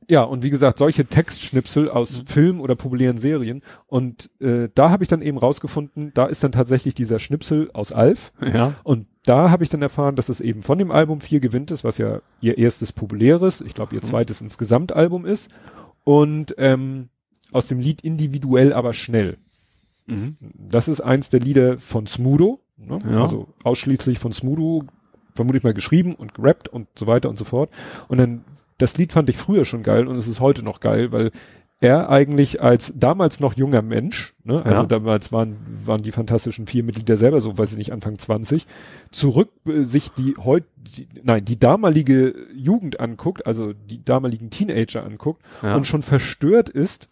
Ja, 0.09 0.23
und 0.23 0.43
wie 0.43 0.49
gesagt, 0.49 0.79
solche 0.79 1.05
Textschnipsel 1.05 1.83
Mhm. 1.83 1.89
aus 1.91 2.23
Filmen 2.25 2.59
oder 2.59 2.75
populären 2.75 3.17
Serien. 3.17 3.61
Und 3.87 4.29
äh, 4.41 4.67
da 4.73 4.89
habe 4.89 5.03
ich 5.03 5.07
dann 5.07 5.21
eben 5.21 5.37
rausgefunden, 5.37 6.11
da 6.15 6.25
ist 6.25 6.43
dann 6.43 6.51
tatsächlich 6.51 6.95
dieser 6.95 7.19
Schnipsel 7.19 7.69
aus 7.73 7.91
Alf. 7.93 8.33
Ja. 8.41 8.73
Und 8.83 9.05
da 9.25 9.51
habe 9.51 9.63
ich 9.63 9.69
dann 9.69 9.81
erfahren, 9.83 10.15
dass 10.15 10.27
es 10.29 10.41
eben 10.41 10.63
von 10.63 10.79
dem 10.79 10.89
Album 10.91 11.21
vier 11.21 11.39
gewinnt 11.39 11.69
ist, 11.71 11.83
was 11.83 11.97
ja 11.99 12.21
ihr 12.41 12.57
erstes 12.57 12.91
populäres, 12.91 13.61
ich 13.61 13.73
glaube 13.75 13.93
ihr 13.95 14.01
Mhm. 14.01 14.07
zweites 14.07 14.41
insgesamt 14.41 14.91
Album 14.93 15.25
ist. 15.25 15.49
Und 16.03 16.55
ähm, 16.57 17.09
aus 17.51 17.67
dem 17.67 17.79
Lied 17.79 18.01
individuell, 18.01 18.73
aber 18.73 18.93
schnell. 18.93 19.37
Mhm. 20.07 20.37
Das 20.71 20.87
ist 20.87 21.01
eins 21.01 21.29
der 21.29 21.39
Lieder 21.39 21.77
von 21.77 22.07
Smudo, 22.07 22.59
ne? 22.77 22.99
Ja. 23.07 23.21
also 23.21 23.47
ausschließlich 23.63 24.17
von 24.17 24.31
Smudo, 24.33 24.85
vermutlich 25.35 25.63
mal 25.63 25.73
geschrieben 25.75 26.15
und 26.15 26.33
gerappt 26.33 26.67
und 26.67 26.87
so 26.97 27.05
weiter 27.05 27.29
und 27.29 27.37
so 27.37 27.45
fort. 27.45 27.69
Und 28.07 28.17
dann, 28.17 28.43
das 28.79 28.97
Lied 28.97 29.11
fand 29.11 29.29
ich 29.29 29.37
früher 29.37 29.63
schon 29.65 29.83
geil 29.83 30.07
und 30.07 30.15
es 30.15 30.27
ist 30.27 30.39
heute 30.39 30.63
noch 30.63 30.79
geil, 30.79 31.11
weil 31.11 31.31
er 31.81 32.09
eigentlich 32.09 32.61
als 32.61 32.91
damals 32.95 33.39
noch 33.39 33.53
junger 33.55 33.81
Mensch, 33.81 34.33
ne, 34.43 34.65
also 34.65 34.81
Ja. 34.81 34.87
damals 34.87 35.31
waren, 35.31 35.55
waren 35.85 36.01
die 36.01 36.11
fantastischen 36.11 36.67
vier 36.67 36.83
Mitglieder 36.83 37.15
selber 37.15 37.39
so, 37.39 37.57
weiß 37.57 37.71
ich 37.71 37.77
nicht, 37.77 37.93
Anfang 37.93 38.17
20, 38.17 38.67
zurück 39.11 39.49
äh, 39.65 39.83
sich 39.83 40.09
die 40.11 40.35
heute, 40.37 40.67
nein, 41.23 41.45
die 41.45 41.57
damalige 41.57 42.33
Jugend 42.53 42.99
anguckt, 42.99 43.45
also 43.47 43.71
die 43.71 44.03
damaligen 44.03 44.49
Teenager 44.49 45.05
anguckt 45.05 45.41
Ja. 45.63 45.75
und 45.75 45.85
schon 45.85 46.01
verstört 46.01 46.67
ist, 46.67 47.07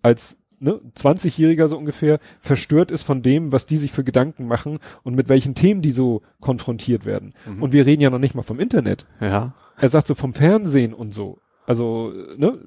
als 0.00 0.38
ne, 0.60 0.80
20-Jähriger 0.96 1.66
so 1.68 1.76
ungefähr, 1.76 2.20
verstört 2.38 2.90
ist 2.90 3.02
von 3.02 3.22
dem, 3.22 3.52
was 3.52 3.66
die 3.66 3.76
sich 3.76 3.92
für 3.92 4.04
Gedanken 4.04 4.46
machen 4.46 4.78
und 5.02 5.14
mit 5.14 5.28
welchen 5.28 5.54
Themen 5.54 5.82
die 5.82 5.90
so 5.90 6.22
konfrontiert 6.40 7.04
werden. 7.04 7.34
Mhm. 7.46 7.62
Und 7.62 7.72
wir 7.72 7.86
reden 7.86 8.02
ja 8.02 8.10
noch 8.10 8.18
nicht 8.18 8.34
mal 8.34 8.42
vom 8.42 8.60
Internet. 8.60 9.06
Ja. 9.20 9.54
Er 9.78 9.88
sagt 9.88 10.06
so 10.06 10.14
vom 10.14 10.34
Fernsehen 10.34 10.94
und 10.94 11.12
so. 11.12 11.38
Also, 11.66 12.12
ne, 12.36 12.58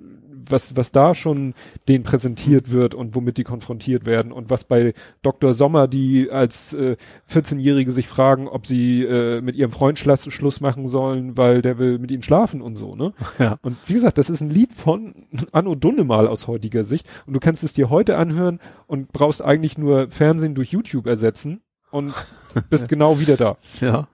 was, 0.49 0.75
was 0.75 0.91
da 0.91 1.13
schon 1.13 1.53
denen 1.88 2.03
präsentiert 2.03 2.72
wird 2.72 2.95
und 2.95 3.15
womit 3.15 3.38
die 3.38 3.43
konfrontiert 3.43 4.05
werden 4.05 4.31
und 4.31 4.49
was 4.49 4.63
bei 4.63 4.93
Dr. 5.22 5.53
Sommer, 5.53 5.88
die 5.88 6.30
als 6.31 6.73
äh, 6.73 6.97
14-Jährige 7.31 7.91
sich 7.91 8.07
fragen, 8.07 8.47
ob 8.47 8.65
sie 8.65 9.03
äh, 9.03 9.41
mit 9.41 9.55
ihrem 9.55 9.72
Freund 9.72 9.99
Schluss, 9.99 10.31
Schluss 10.31 10.61
machen 10.61 10.88
sollen, 10.88 11.38
weil 11.38 11.61
der 11.61 11.77
will 11.77 11.99
mit 11.99 12.11
ihnen 12.11 12.23
schlafen 12.23 12.61
und 12.61 12.75
so, 12.75 12.95
ne? 12.95 13.13
Ja. 13.39 13.57
Und 13.61 13.77
wie 13.88 13.93
gesagt, 13.93 14.17
das 14.17 14.30
ist 14.30 14.41
ein 14.41 14.49
Lied 14.49 14.73
von 14.73 15.27
Anno 15.51 15.75
Dunnemal 15.75 16.27
aus 16.27 16.47
heutiger 16.47 16.83
Sicht 16.83 17.07
und 17.25 17.33
du 17.33 17.39
kannst 17.39 17.63
es 17.63 17.73
dir 17.73 17.89
heute 17.89 18.17
anhören 18.17 18.59
und 18.88 19.11
brauchst 19.11 19.41
eigentlich 19.41 19.77
nur 19.77 20.09
Fernsehen 20.09 20.55
durch 20.55 20.72
YouTube 20.72 21.07
ersetzen 21.07 21.61
und 21.91 22.13
bist 22.69 22.89
genau 22.89 23.19
wieder 23.19 23.38
da. 23.38 23.57
Ja. 23.81 24.07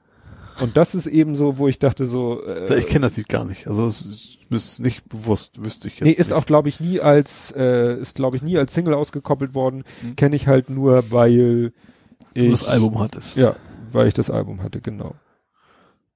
Und 0.61 0.77
das 0.77 0.95
ist 0.95 1.07
eben 1.07 1.35
so, 1.35 1.57
wo 1.57 1.67
ich 1.67 1.79
dachte 1.79 2.05
so, 2.05 2.43
äh, 2.43 2.77
Ich 2.77 2.87
kenne 2.87 3.05
das 3.05 3.17
Lied 3.17 3.29
gar 3.29 3.45
nicht. 3.45 3.67
Also 3.67 3.85
es 3.85 4.01
ist, 4.49 4.79
nicht 4.79 5.07
bewusst, 5.07 5.63
wüsste 5.63 5.87
ich 5.87 5.95
jetzt. 5.95 6.03
Nee, 6.03 6.11
ist 6.11 6.29
nicht. 6.29 6.33
auch, 6.33 6.45
glaube 6.45 6.69
ich, 6.69 6.79
nie 6.79 6.99
als, 6.99 7.53
äh, 7.55 7.97
ist, 7.99 8.15
glaube 8.15 8.37
ich, 8.37 8.41
nie 8.43 8.57
als 8.57 8.73
Single 8.73 8.93
ausgekoppelt 8.93 9.53
worden. 9.53 9.83
Mhm. 10.01 10.15
Kenne 10.15 10.35
ich 10.35 10.47
halt 10.47 10.69
nur, 10.69 11.11
weil 11.11 11.73
ich. 12.33 12.45
Du 12.45 12.51
das 12.51 12.65
Album 12.65 12.99
hattest. 12.99 13.37
Ja, 13.37 13.55
weil 13.91 14.07
ich 14.07 14.13
das 14.13 14.29
Album 14.29 14.61
hatte, 14.63 14.81
genau. 14.81 15.15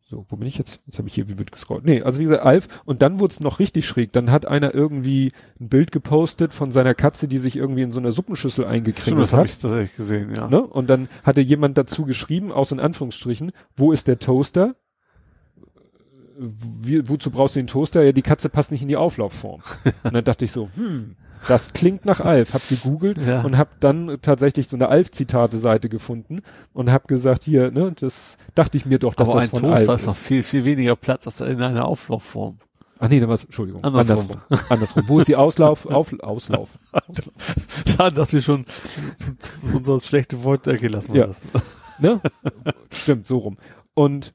So, 0.06 0.26
wo 0.28 0.36
bin 0.36 0.48
ich 0.48 0.58
jetzt? 0.58 0.82
Jetzt 0.86 0.98
habe 0.98 1.08
ich 1.08 1.14
hier 1.14 1.30
wie 1.30 1.40
wird 1.40 1.52
gescrollt. 1.52 1.86
Nee, 1.86 2.02
also 2.02 2.20
wie 2.20 2.24
gesagt, 2.24 2.44
Alf. 2.44 2.68
Und 2.84 3.02
dann 3.02 3.20
wurde 3.20 3.32
es 3.32 3.40
noch 3.40 3.60
richtig 3.60 3.88
schräg. 3.88 4.12
Dann 4.12 4.32
hat 4.32 4.46
einer 4.46 4.74
irgendwie 4.74 5.32
ein 5.60 5.70
Bild 5.70 5.92
gepostet 5.92 6.54
von 6.54 6.72
seiner 6.72 6.94
Katze, 6.94 7.28
die 7.28 7.38
sich 7.38 7.56
irgendwie 7.56 7.84
in 7.84 7.92
so 7.92 8.00
einer 8.00 8.12
Suppenschüssel 8.12 8.66
eingekriegt 8.66 9.18
das 9.18 9.32
habe 9.32 9.44
hat. 9.44 9.50
ich 9.50 9.58
tatsächlich 9.58 9.96
gesehen, 9.96 10.36
ja. 10.36 10.50
Ne? 10.50 10.62
Und 10.62 10.90
dann 10.90 11.08
hatte 11.24 11.42
jemand 11.42 11.78
dazu 11.78 12.06
geschrieben, 12.06 12.52
aus 12.52 12.72
in 12.72 12.82
Anführungsstrichen, 12.82 13.54
wo 13.78 13.94
ist 13.94 14.08
der 14.08 14.20
Toaster? 14.20 14.76
Wie, 16.38 17.08
wozu 17.08 17.32
brauchst 17.32 17.56
du 17.56 17.60
den 17.60 17.68
Toaster? 17.68 18.04
Ja, 18.04 18.12
die 18.12 18.22
Katze 18.22 18.50
passt 18.50 18.72
nicht 18.72 18.82
in 18.82 18.90
die 18.90 18.98
Auflaufform. 18.98 19.62
und 20.04 20.14
dann 20.14 20.24
dachte 20.24 20.44
ich 20.44 20.52
so, 20.52 20.68
hm, 20.76 21.16
das 21.48 21.74
klingt 21.74 22.06
nach 22.06 22.20
Alf. 22.22 22.54
Hab 22.54 22.68
gegoogelt 22.70 23.18
Ja. 23.18 23.42
und 23.42 23.58
hab 23.58 23.80
dann 23.80 24.18
tatsächlich 24.22 24.68
so 24.68 24.76
eine 24.78 24.90
Alf-Zitate-Seite 24.90 25.90
gefunden 25.90 26.42
und 26.74 26.92
hab 26.92 27.08
gesagt, 27.08 27.44
hier, 27.44 27.72
ne, 27.72 27.94
das 28.00 28.38
dachte 28.56 28.78
ich 28.78 28.86
mir 28.86 29.00
doch, 29.00 29.14
dass 29.16 29.30
Aber 29.30 29.40
das 29.40 29.44
ein 29.46 29.50
von 29.60 29.70
Toaster 29.70 29.92
Alf 29.92 30.02
ist 30.02 30.08
noch 30.08 30.16
viel, 30.16 30.44
viel 30.44 30.66
weniger 30.66 30.96
Platz 30.96 31.26
als 31.28 31.42
in 31.42 31.62
einer 31.62 31.86
Auflaufform. 31.86 32.60
Ach 33.00 33.10
nee, 33.10 33.20
da 33.20 33.28
war's, 33.28 33.44
Entschuldigung, 33.44 33.84
Andersrum. 33.84 34.20
andersrum. 34.20 34.60
andersrum. 34.70 35.04
Wo 35.08 35.20
ist 35.20 35.28
die 35.28 35.36
Auslauf, 35.36 35.86
auf, 35.86 36.14
Auslauf? 36.22 36.70
Ja, 38.00 38.10
dass 38.10 38.34
wir 38.34 38.42
schon 38.42 38.66
unser 39.74 40.00
schlechte 40.00 40.44
Wort, 40.44 40.68
okay, 40.68 40.88
lassen 40.88 41.14
wir 41.14 41.22
Ja. 41.22 41.28
das. 41.28 41.42
Ne? 42.00 42.22
Stimmt, 42.92 43.28
so 43.28 43.38
rum. 43.40 43.58
Und 43.94 44.34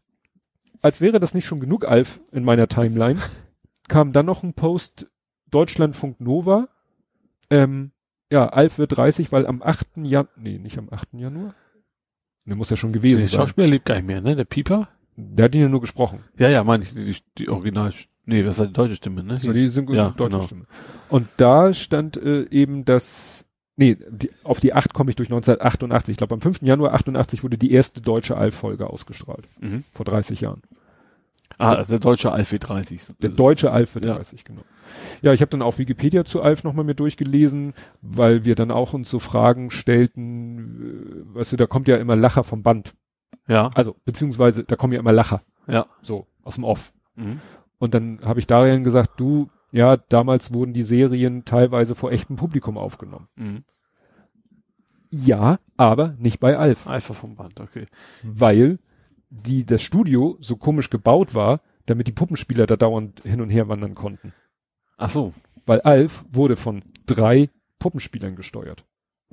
als 0.82 1.00
wäre 1.00 1.18
das 1.18 1.34
nicht 1.34 1.46
schon 1.46 1.60
genug, 1.60 1.84
Alf, 1.86 2.20
in 2.30 2.44
meiner 2.44 2.68
Timeline, 2.68 3.18
kam 3.88 4.12
dann 4.12 4.26
noch 4.26 4.42
ein 4.42 4.54
Post 4.54 5.06
Deutschlandfunk 5.50 6.20
Nova. 6.20 6.68
Ähm, 7.50 7.92
ja, 8.30 8.48
Alf 8.48 8.78
wird 8.78 8.96
30, 8.96 9.32
weil 9.32 9.46
am 9.46 9.62
8. 9.62 9.86
Januar, 9.96 10.28
nee, 10.36 10.58
nicht 10.58 10.78
am 10.78 10.88
8. 10.90 11.08
Januar. 11.14 11.54
Ne, 12.44 12.54
muss 12.54 12.70
ja 12.70 12.76
schon 12.76 12.92
gewesen 12.92 13.20
Der 13.20 13.28
sein. 13.28 13.40
Schauspieler 13.40 13.66
lebt 13.66 13.86
gar 13.86 13.94
nicht 13.96 14.06
mehr, 14.06 14.20
ne? 14.20 14.36
Der 14.36 14.44
Pieper? 14.44 14.88
Der 15.16 15.46
hat 15.46 15.54
ihn 15.54 15.62
ja 15.62 15.68
nur 15.68 15.80
gesprochen. 15.80 16.20
Ja, 16.38 16.48
ja, 16.48 16.62
meine 16.64 16.84
ich, 16.84 16.94
die, 16.94 17.16
die 17.38 17.48
Original, 17.48 17.92
nee, 18.24 18.42
das 18.42 18.58
war 18.58 18.66
die 18.66 18.72
deutsche 18.72 18.96
Stimme, 18.96 19.24
ne? 19.24 19.40
So, 19.40 19.52
die 19.52 19.68
sind 19.68 19.90
ja, 19.90 20.10
deutsche 20.10 20.36
genau. 20.36 20.42
Stimme. 20.42 20.66
Und 21.08 21.28
da 21.38 21.72
stand 21.72 22.16
äh, 22.16 22.48
eben 22.50 22.84
das, 22.84 23.44
nee, 23.76 23.96
die, 24.10 24.30
auf 24.44 24.60
die 24.60 24.74
8 24.74 24.94
komme 24.94 25.10
ich 25.10 25.16
durch 25.16 25.28
1988. 25.28 26.12
Ich 26.12 26.18
glaube, 26.18 26.34
am 26.34 26.40
5. 26.40 26.62
Januar 26.62 26.94
88 26.94 27.42
wurde 27.42 27.58
die 27.58 27.72
erste 27.72 28.00
deutsche 28.00 28.36
Alf-Folge 28.36 28.88
ausgestrahlt. 28.88 29.48
Mhm. 29.60 29.84
Vor 29.90 30.04
30 30.04 30.42
Jahren. 30.42 30.62
Ah, 31.58 31.74
also 31.74 31.90
der 31.92 31.98
deutsche 32.00 32.32
Alf 32.32 32.50
30. 32.50 33.16
Der 33.20 33.30
deutsche 33.30 33.72
Alf 33.72 33.94
wird 33.94 34.04
Ja. 34.04 34.14
30, 34.14 34.44
genau. 34.44 34.62
Ja, 35.22 35.32
ich 35.32 35.40
habe 35.40 35.50
dann 35.50 35.60
auch 35.62 35.78
Wikipedia 35.78 36.24
zu 36.24 36.40
Alf 36.40 36.64
nochmal 36.64 36.84
mir 36.84 36.94
durchgelesen, 36.94 37.74
weil 38.00 38.44
wir 38.44 38.54
dann 38.54 38.70
auch 38.70 38.94
uns 38.94 39.10
so 39.10 39.18
Fragen 39.18 39.70
stellten, 39.70 41.24
äh, 41.32 41.34
weißt 41.36 41.52
du, 41.52 41.56
da 41.56 41.66
kommt 41.66 41.88
ja 41.88 41.96
immer 41.96 42.16
Lacher 42.16 42.44
vom 42.44 42.62
Band. 42.62 42.94
Ja, 43.48 43.70
Also, 43.74 43.96
beziehungsweise, 44.04 44.64
da 44.64 44.76
kommen 44.76 44.92
ja 44.92 45.00
immer 45.00 45.12
Lacher, 45.12 45.42
ja. 45.66 45.86
so, 46.02 46.26
aus 46.42 46.54
dem 46.56 46.64
Off. 46.64 46.92
Mhm. 47.16 47.40
Und 47.78 47.94
dann 47.94 48.20
habe 48.22 48.40
ich 48.40 48.46
Darian 48.46 48.84
gesagt, 48.84 49.18
du, 49.18 49.48
ja, 49.72 49.96
damals 49.96 50.52
wurden 50.52 50.72
die 50.72 50.82
Serien 50.82 51.44
teilweise 51.44 51.94
vor 51.94 52.12
echtem 52.12 52.36
Publikum 52.36 52.78
aufgenommen. 52.78 53.28
Mhm. 53.36 53.64
Ja, 55.10 55.58
aber 55.76 56.14
nicht 56.18 56.38
bei 56.40 56.56
Alf, 56.58 56.86
Alpha 56.86 57.14
vom 57.14 57.34
Band, 57.36 57.60
okay. 57.60 57.86
weil 58.22 58.78
die, 59.30 59.64
das 59.64 59.82
Studio 59.82 60.36
so 60.40 60.56
komisch 60.56 60.90
gebaut 60.90 61.34
war, 61.34 61.60
damit 61.86 62.06
die 62.06 62.12
Puppenspieler 62.12 62.66
da 62.66 62.76
dauernd 62.76 63.22
hin 63.22 63.40
und 63.40 63.50
her 63.50 63.68
wandern 63.68 63.94
konnten. 63.94 64.32
Ach 64.96 65.10
so. 65.10 65.32
Weil 65.66 65.80
Alf 65.82 66.24
wurde 66.32 66.56
von 66.56 66.82
drei 67.06 67.50
Puppenspielern 67.78 68.36
gesteuert. 68.36 68.84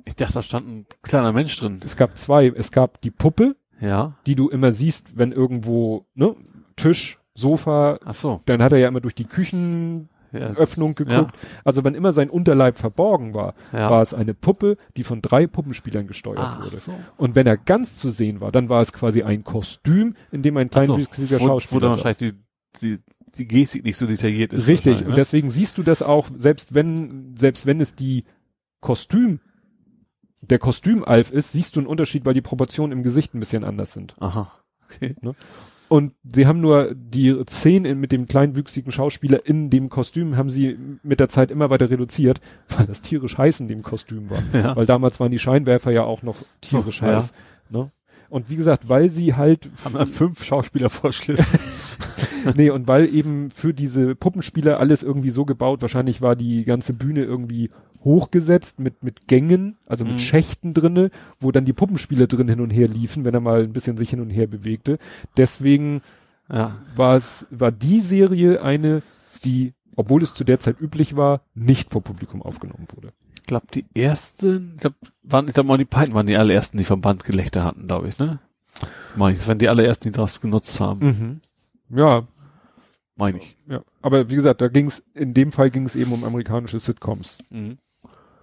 Ich 0.04 0.14
dachte, 0.16 0.34
da 0.34 0.42
stand 0.42 0.68
ein 0.68 0.86
kleiner 1.02 1.32
Mensch 1.32 1.58
drin. 1.58 1.80
Es 1.84 1.96
gab 1.96 2.16
zwei. 2.16 2.46
Es 2.48 2.70
gab 2.70 3.00
die 3.00 3.10
Puppe, 3.10 3.56
Ja. 3.80 4.16
die 4.26 4.34
du 4.36 4.48
immer 4.48 4.72
siehst, 4.72 5.16
wenn 5.18 5.32
irgendwo, 5.32 6.06
ne, 6.14 6.36
Tisch, 6.76 7.18
Sofa, 7.34 7.98
Ach 8.04 8.14
so. 8.14 8.42
dann 8.46 8.62
hat 8.62 8.72
er 8.72 8.78
ja 8.78 8.88
immer 8.88 9.00
durch 9.00 9.14
die 9.14 9.24
Küchenöffnung 9.24 10.08
Ja. 10.40 10.52
geguckt. 10.52 11.34
Also 11.64 11.84
wenn 11.84 11.94
immer 11.94 12.12
sein 12.12 12.30
Unterleib 12.30 12.78
verborgen 12.78 13.34
war, 13.34 13.54
Ja. 13.72 13.90
war 13.90 14.02
es 14.02 14.14
eine 14.14 14.34
Puppe, 14.34 14.76
die 14.96 15.04
von 15.04 15.22
drei 15.22 15.46
Puppenspielern 15.46 16.06
gesteuert 16.06 16.38
Ach 16.40 16.64
wurde. 16.64 16.78
so. 16.78 16.92
Und 17.16 17.34
wenn 17.34 17.46
er 17.46 17.56
ganz 17.56 17.96
zu 17.96 18.10
sehen 18.10 18.40
war, 18.40 18.52
dann 18.52 18.68
war 18.68 18.80
es 18.80 18.92
quasi 18.92 19.22
ein 19.22 19.44
Kostüm, 19.44 20.14
in 20.32 20.42
dem 20.42 20.56
ein 20.56 20.68
Ach 20.72 20.84
so. 20.84 20.94
kleinwüchsiger 20.94 21.40
Wo, 21.40 21.46
Schauspieler 21.46 21.80
dann 21.82 21.90
wahrscheinlich 21.90 22.18
die, 22.18 22.32
die, 22.80 22.98
die 23.36 23.46
Gestik 23.46 23.84
nicht 23.84 23.96
so 23.96 24.06
detailliert 24.06 24.52
ist. 24.52 24.66
Richtig. 24.66 25.02
Und 25.02 25.08
ne? 25.10 25.14
deswegen 25.14 25.50
siehst 25.50 25.78
du 25.78 25.82
das 25.82 26.02
auch, 26.02 26.28
selbst 26.36 26.74
wenn, 26.74 27.36
selbst 27.36 27.66
wenn 27.66 27.80
es 27.80 27.94
die 27.94 28.24
Kostüm, 28.80 29.40
der 30.42 30.58
Kostümalf 30.58 31.30
ist, 31.32 31.52
siehst 31.52 31.76
du 31.76 31.80
einen 31.80 31.86
Unterschied, 31.88 32.24
weil 32.24 32.34
die 32.34 32.40
Proportionen 32.42 32.92
im 32.92 33.02
Gesicht 33.02 33.34
ein 33.34 33.40
bisschen 33.40 33.64
anders 33.64 33.92
sind. 33.92 34.14
Aha. 34.20 34.52
Okay. 34.84 35.16
Und 35.88 36.14
sie 36.24 36.46
haben 36.46 36.60
nur 36.60 36.94
die 36.94 37.36
Szenen 37.48 38.00
mit 38.00 38.10
dem 38.10 38.26
kleinwüchsigen 38.26 38.90
Schauspieler 38.90 39.46
in 39.46 39.70
dem 39.70 39.88
Kostüm 39.88 40.36
haben 40.36 40.50
sie 40.50 40.78
mit 41.02 41.20
der 41.20 41.28
Zeit 41.28 41.50
immer 41.50 41.70
weiter 41.70 41.90
reduziert, 41.90 42.40
weil 42.76 42.86
das 42.86 43.02
tierisch 43.02 43.38
heiß 43.38 43.60
in 43.60 43.68
dem 43.68 43.82
Kostüm 43.82 44.28
war. 44.30 44.42
Ja. 44.52 44.74
Weil 44.74 44.86
damals 44.86 45.20
waren 45.20 45.30
die 45.30 45.38
Scheinwerfer 45.38 45.92
ja 45.92 46.02
auch 46.02 46.22
noch 46.22 46.42
tierisch 46.60 47.00
So, 47.00 47.06
ja. 47.06 47.16
heiß. 47.16 47.32
Ne? 47.70 47.92
Und 48.28 48.50
wie 48.50 48.56
gesagt, 48.56 48.88
weil 48.88 49.08
sie 49.08 49.34
halt 49.34 49.70
Haben 49.84 49.94
wir 49.94 50.06
fünf 50.06 50.42
Schauspieler 50.42 50.90
vorschlissen. 50.90 51.46
nee, 52.56 52.70
und 52.70 52.88
weil 52.88 53.12
eben 53.14 53.50
für 53.50 53.72
diese 53.72 54.14
Puppenspieler 54.14 54.80
alles 54.80 55.02
irgendwie 55.02 55.30
so 55.30 55.44
gebaut, 55.44 55.82
wahrscheinlich 55.82 56.20
war 56.20 56.34
die 56.34 56.64
ganze 56.64 56.92
Bühne 56.92 57.22
irgendwie 57.22 57.70
hochgesetzt 58.06 58.78
mit, 58.78 59.02
mit 59.02 59.26
Gängen, 59.26 59.76
also 59.84 60.04
mit 60.04 60.14
Mhm. 60.14 60.18
Schächten 60.20 60.72
drinne, 60.72 61.10
wo 61.40 61.50
dann 61.52 61.64
die 61.66 61.72
Puppenspieler 61.74 62.26
drin 62.28 62.48
hin 62.48 62.60
und 62.60 62.70
her 62.70 62.88
liefen, 62.88 63.24
wenn 63.24 63.34
er 63.34 63.40
mal 63.40 63.64
ein 63.64 63.72
bisschen 63.72 63.96
sich 63.96 64.10
hin 64.10 64.20
und 64.20 64.30
her 64.30 64.46
bewegte. 64.46 64.98
Deswegen 65.36 66.00
ja. 66.48 66.76
war 66.94 67.16
es, 67.16 67.46
war 67.50 67.72
die 67.72 68.00
Serie 68.00 68.62
eine, 68.62 69.02
die, 69.44 69.74
obwohl 69.96 70.22
es 70.22 70.34
zu 70.34 70.44
der 70.44 70.60
Zeit 70.60 70.80
üblich 70.80 71.16
war, 71.16 71.42
nicht 71.54 71.90
vor 71.90 72.02
Publikum 72.02 72.42
aufgenommen 72.42 72.86
wurde. 72.94 73.12
Ich 73.34 73.42
glaube, 73.48 73.66
die 73.74 73.84
ersten, 73.94 74.72
ich 74.76 74.80
glaube, 74.82 74.96
waren, 75.22 75.48
ich 75.48 75.54
glaube 75.54 75.76
die 75.78 75.84
beiden 75.84 76.14
waren 76.14 76.26
die 76.26 76.36
allerersten, 76.36 76.78
die 76.78 76.84
Verbandgelächter 76.84 77.64
hatten, 77.64 77.86
glaube 77.86 78.08
ich, 78.08 78.18
ne? 78.18 78.38
Meine 79.16 79.32
ich, 79.32 79.38
das 79.40 79.48
waren 79.48 79.58
die 79.58 79.68
allerersten, 79.68 80.08
die 80.12 80.16
das 80.16 80.40
genutzt 80.40 80.78
haben, 80.80 81.40
Mhm. 81.88 81.96
Ja, 81.98 82.26
meine 83.16 83.38
ich. 83.38 83.56
ja. 83.68 83.82
Aber 84.02 84.28
wie 84.30 84.34
gesagt, 84.34 84.60
da 84.60 84.68
ging 84.68 84.86
es, 84.86 85.02
in 85.14 85.32
dem 85.34 85.50
Fall 85.52 85.70
ging 85.70 85.86
es 85.86 85.96
eben 85.96 86.12
um 86.12 86.24
amerikanische 86.24 86.78
Sitcoms. 86.80 87.38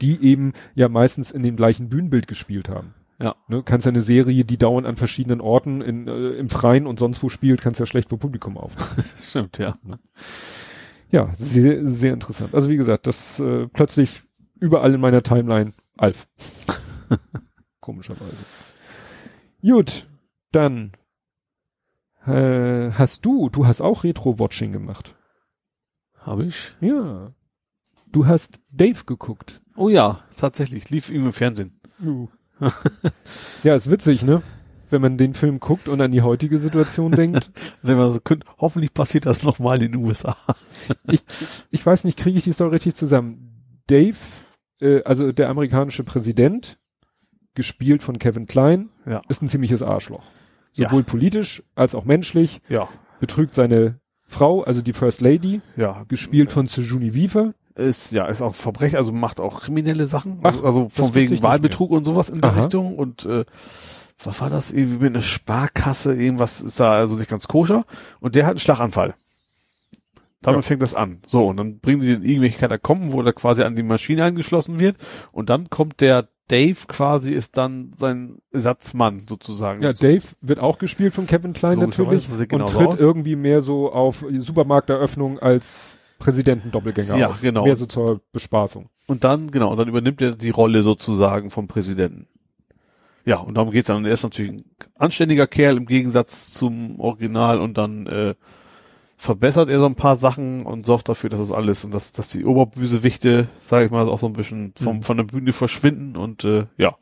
Die 0.03 0.22
eben 0.22 0.53
ja 0.75 0.90
meistens 0.90 1.32
in 1.32 1.43
dem 1.43 1.56
gleichen 1.56 1.90
Bühnenbild 1.90 2.27
gespielt 2.27 2.69
haben. 2.69 2.93
Ja. 3.19 3.35
Ne, 3.48 3.64
kannst 3.64 3.85
ja 3.85 3.91
eine 3.91 4.01
Serie, 4.01 4.43
die 4.43 4.57
dauernd 4.57 4.85
an 4.85 4.98
verschiedenen 4.98 5.40
Orten 5.40 5.82
in, 5.82 6.07
äh, 6.07 6.32
im 6.32 6.49
Freien 6.49 6.85
und 6.85 6.99
sonst 6.99 7.23
wo 7.23 7.30
spielt, 7.30 7.61
kannst 7.61 7.80
ja 7.80 7.85
schlecht 7.85 8.09
vor 8.09 8.19
Publikum 8.19 8.57
aufnehmen. 8.57 9.09
Stimmt, 9.17 9.57
ja. 9.59 9.73
ja, 11.09 11.32
sehr, 11.35 11.88
sehr 11.88 12.14
interessant. 12.14 12.53
Also 12.53 12.69
wie 12.69 12.75
gesagt, 12.75 13.07
das 13.07 13.40
äh, 13.40 13.67
plötzlich 13.67 14.23
überall 14.59 14.93
in 14.93 14.99
meiner 14.99 15.23
Timeline 15.23 15.73
Alf. 15.98 16.27
Komischerweise. 17.80 18.35
Gut, 19.61 20.07
dann 20.51 20.91
äh, 22.25 22.91
hast 22.91 23.25
du, 23.25 23.49
du 23.49 23.65
hast 23.67 23.82
auch 23.82 24.03
Retro-Watching 24.03 24.73
gemacht. 24.73 25.15
Habe 26.19 26.45
ich? 26.45 26.75
Ja. 26.82 27.33
Du 28.11 28.27
hast 28.27 28.59
Dave 28.69 29.06
geguckt. 29.06 29.62
Oh 29.76 29.90
ja, 29.90 30.19
tatsächlich, 30.38 30.90
lief 30.90 31.10
ihm 31.10 31.26
im 31.26 31.34
Fernsehen. 31.34 31.80
ja, 33.64 33.76
ist 33.76 33.90
witzig, 33.90 34.24
ne? 34.24 34.42
Wenn 34.90 35.02
man 35.02 35.18
den 35.18 35.34
Film 35.34 35.60
guckt 35.60 35.88
und 35.88 36.02
an 36.02 36.11
die 36.11 36.22
heutige 36.22 36.60
Situation 36.60 37.11
denkt. 37.14 37.52
Wenn 37.82 37.98
man 37.98 38.11
so 38.11 38.19
könnt, 38.19 38.45
hoffentlich 38.60 38.93
passiert 38.93 39.26
das 39.26 39.43
nochmal 39.43 39.82
in 39.82 39.92
den 39.93 40.02
USA. 40.03 40.35
Ich, 41.08 41.24
ich 41.72 41.85
weiß 41.85 42.03
nicht, 42.03 42.18
kriege 42.19 42.38
ich 42.38 42.43
die 42.43 42.52
Story 42.53 42.72
richtig 42.76 42.95
zusammen. 42.95 43.82
Dave, 43.88 44.18
äh, 44.80 45.02
also 45.03 45.32
der 45.32 45.50
amerikanische 45.50 46.03
Präsident, 46.03 46.77
gespielt 47.56 48.03
von 48.03 48.19
Kevin 48.19 48.45
Klein, 48.48 48.90
Ja. 49.06 49.22
ist 49.30 49.42
ein 49.42 49.48
ziemliches 49.48 49.82
Arschloch. 49.82 50.24
Ja. 50.74 50.90
Sowohl 50.90 51.03
politisch 51.03 51.64
als 51.76 51.95
auch 51.95 52.06
menschlich, 52.06 52.61
Ja. 52.69 52.88
betrügt 53.19 53.53
seine 53.56 54.00
Frau, 54.26 54.61
also 54.64 54.82
die 54.82 54.93
First 54.93 55.22
Lady, 55.22 55.61
Ja. 55.76 56.03
gespielt 56.08 56.52
von 56.52 56.66
Sejuni 56.68 57.14
Weaver. 57.14 57.53
Ist, 57.76 58.11
ja, 58.11 58.27
ist 58.27 58.42
auch 58.42 58.53
Verbrecher, 58.53 58.98
also 59.00 59.11
macht 59.11 59.40
auch 59.40 59.61
kriminelle 59.61 60.06
Sachen. 60.06 60.40
Ach, 60.43 60.53
also, 60.53 60.66
also 60.66 60.90
von 60.90 61.16
wegen 61.16 61.42
Wahlbetrug 61.42 61.90
und 61.92 62.06
sowas 62.06 62.30
in 62.30 62.40
der 62.42 62.52
Aha. 62.52 62.61
Richtung. 62.61 62.95
Und 62.98 63.26
äh, 63.26 63.45
was 64.24 64.42
war 64.42 64.50
das? 64.52 64.72
Irgendwie 64.72 64.98
mit 65.06 65.14
einer 65.16 65.24
Sparkasse, 65.24 66.14
irgendwas 66.14 66.61
ist 66.61 66.80
da 66.80 66.93
also 66.93 67.16
nicht 67.16 67.30
ganz 67.30 67.48
koscher. 67.48 67.85
Und 68.19 68.35
der 68.35 68.45
hat 68.45 68.52
einen 68.52 68.60
Schlaganfall. 68.60 69.16
Damit 70.42 70.60
Ja. 70.64 70.68
fängt 70.68 70.82
das 70.84 70.93
an. 70.93 71.19
So, 71.26 71.48
und 71.48 71.58
dann 71.58 71.80
bringen 71.80 72.02
die 72.02 72.08
den 72.08 72.22
irgendwelche 72.24 72.60
Katakomben, 72.60 73.11
wo 73.11 73.22
er 73.22 73.34
quasi 73.34 73.64
an 73.64 73.76
die 73.76 73.84
Maschine 73.84 74.24
angeschlossen 74.26 74.80
wird. 74.80 74.98
Und 75.32 75.50
dann 75.50 75.69
kommt 75.69 76.00
der 76.02 76.27
Dave 76.50 76.77
quasi, 76.88 77.32
ist 77.34 77.56
dann 77.58 77.93
sein 77.95 78.38
Ersatzmann 78.52 79.24
sozusagen. 79.26 79.82
Ja, 79.82 79.93
Dave 79.93 80.24
wird 80.42 80.60
auch 80.60 80.77
gespielt 80.77 81.14
von 81.14 81.26
Kevin 81.26 81.53
Klein 81.53 81.80
natürlich 81.80 82.27
genauso 82.50 82.77
und 82.77 82.85
tritt 82.85 82.93
aus. 82.95 83.00
irgendwie 83.00 83.35
mehr 83.38 83.61
so 83.61 83.92
auf 83.92 84.24
Supermarkteröffnung 84.30 85.40
als 85.40 85.98
Präsidentendoppelgänger 86.24 87.18
Ja, 87.18 87.30
auf. 87.30 87.42
genau. 87.42 87.66
Mehr 87.66 87.76
so 87.76 87.85
zur 87.85 88.22
Bespaßung. 88.32 88.90
Und 89.08 89.24
dann, 89.24 89.52
genau, 89.52 89.72
und 89.72 89.77
dann 89.77 89.88
übernimmt 89.88 90.22
er 90.22 90.32
die 90.35 90.50
Rolle 90.50 90.82
sozusagen 90.84 91.50
vom 91.50 91.68
Präsidenten. 91.68 92.27
Ja, 93.26 93.38
und 93.38 93.56
darum 93.56 93.72
geht's 93.72 93.88
dann. 93.88 93.98
Und 93.98 94.06
er 94.06 94.14
ist 94.14 94.24
natürlich 94.24 94.52
ein 94.52 94.64
anständiger 94.98 95.48
Kerl 95.48 95.77
im 95.77 95.85
Gegensatz 95.85 96.52
zum 96.52 97.00
Original 97.00 97.60
und 97.61 97.77
dann 97.77 98.06
äh, 98.08 98.35
verbessert 99.18 99.69
er 99.69 99.80
so 99.80 99.85
ein 99.85 99.95
paar 99.95 100.16
Sachen 100.18 100.64
und 100.66 100.85
sorgt 100.85 101.08
dafür, 101.08 101.30
dass 101.30 101.40
das 101.40 101.52
alles 101.52 101.85
und 101.85 101.93
dass, 101.93 102.11
dass 102.11 102.27
die 102.27 102.43
Oberbösewichte, 102.45 103.48
sage 103.64 103.85
ich 103.85 103.92
mal, 103.92 104.10
auch 104.10 104.19
so 104.19 104.26
ein 104.27 104.34
bisschen 104.34 104.74
vom, 104.77 104.98
Mhm. 104.98 105.02
von 105.03 105.18
der 105.18 105.24
Bühne 105.24 105.53
verschwinden 105.53 106.18
und 106.18 106.43
äh, 106.43 106.66
ja. 106.77 106.95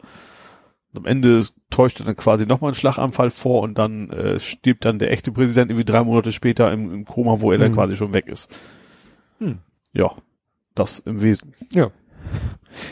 Und 0.93 0.99
am 0.99 1.05
Ende 1.05 1.43
täuscht 1.69 1.99
er 2.01 2.05
dann 2.05 2.17
quasi 2.17 2.45
nochmal 2.45 2.69
einen 2.71 2.75
Schlaganfall 2.75 3.31
vor 3.31 3.61
und 3.61 3.77
dann 3.77 4.09
äh, 4.09 4.39
stirbt 4.39 4.83
dann 4.85 4.99
der 4.99 5.11
echte 5.11 5.31
Präsident 5.31 5.71
irgendwie 5.71 5.85
drei 5.89 6.03
Monate 6.03 6.31
später 6.33 6.71
im, 6.71 6.93
im 6.93 7.05
Koma, 7.05 7.39
wo 7.39 7.51
er 7.51 7.57
dann 7.57 7.71
Mhm. 7.71 7.75
quasi 7.75 7.95
schon 7.95 8.13
weg 8.13 8.27
ist. 8.27 8.53
Hm. 9.41 9.57
Ja, 9.91 10.15
das 10.75 10.99
im 10.99 11.21
Wesen. 11.21 11.53
Ja. 11.73 11.91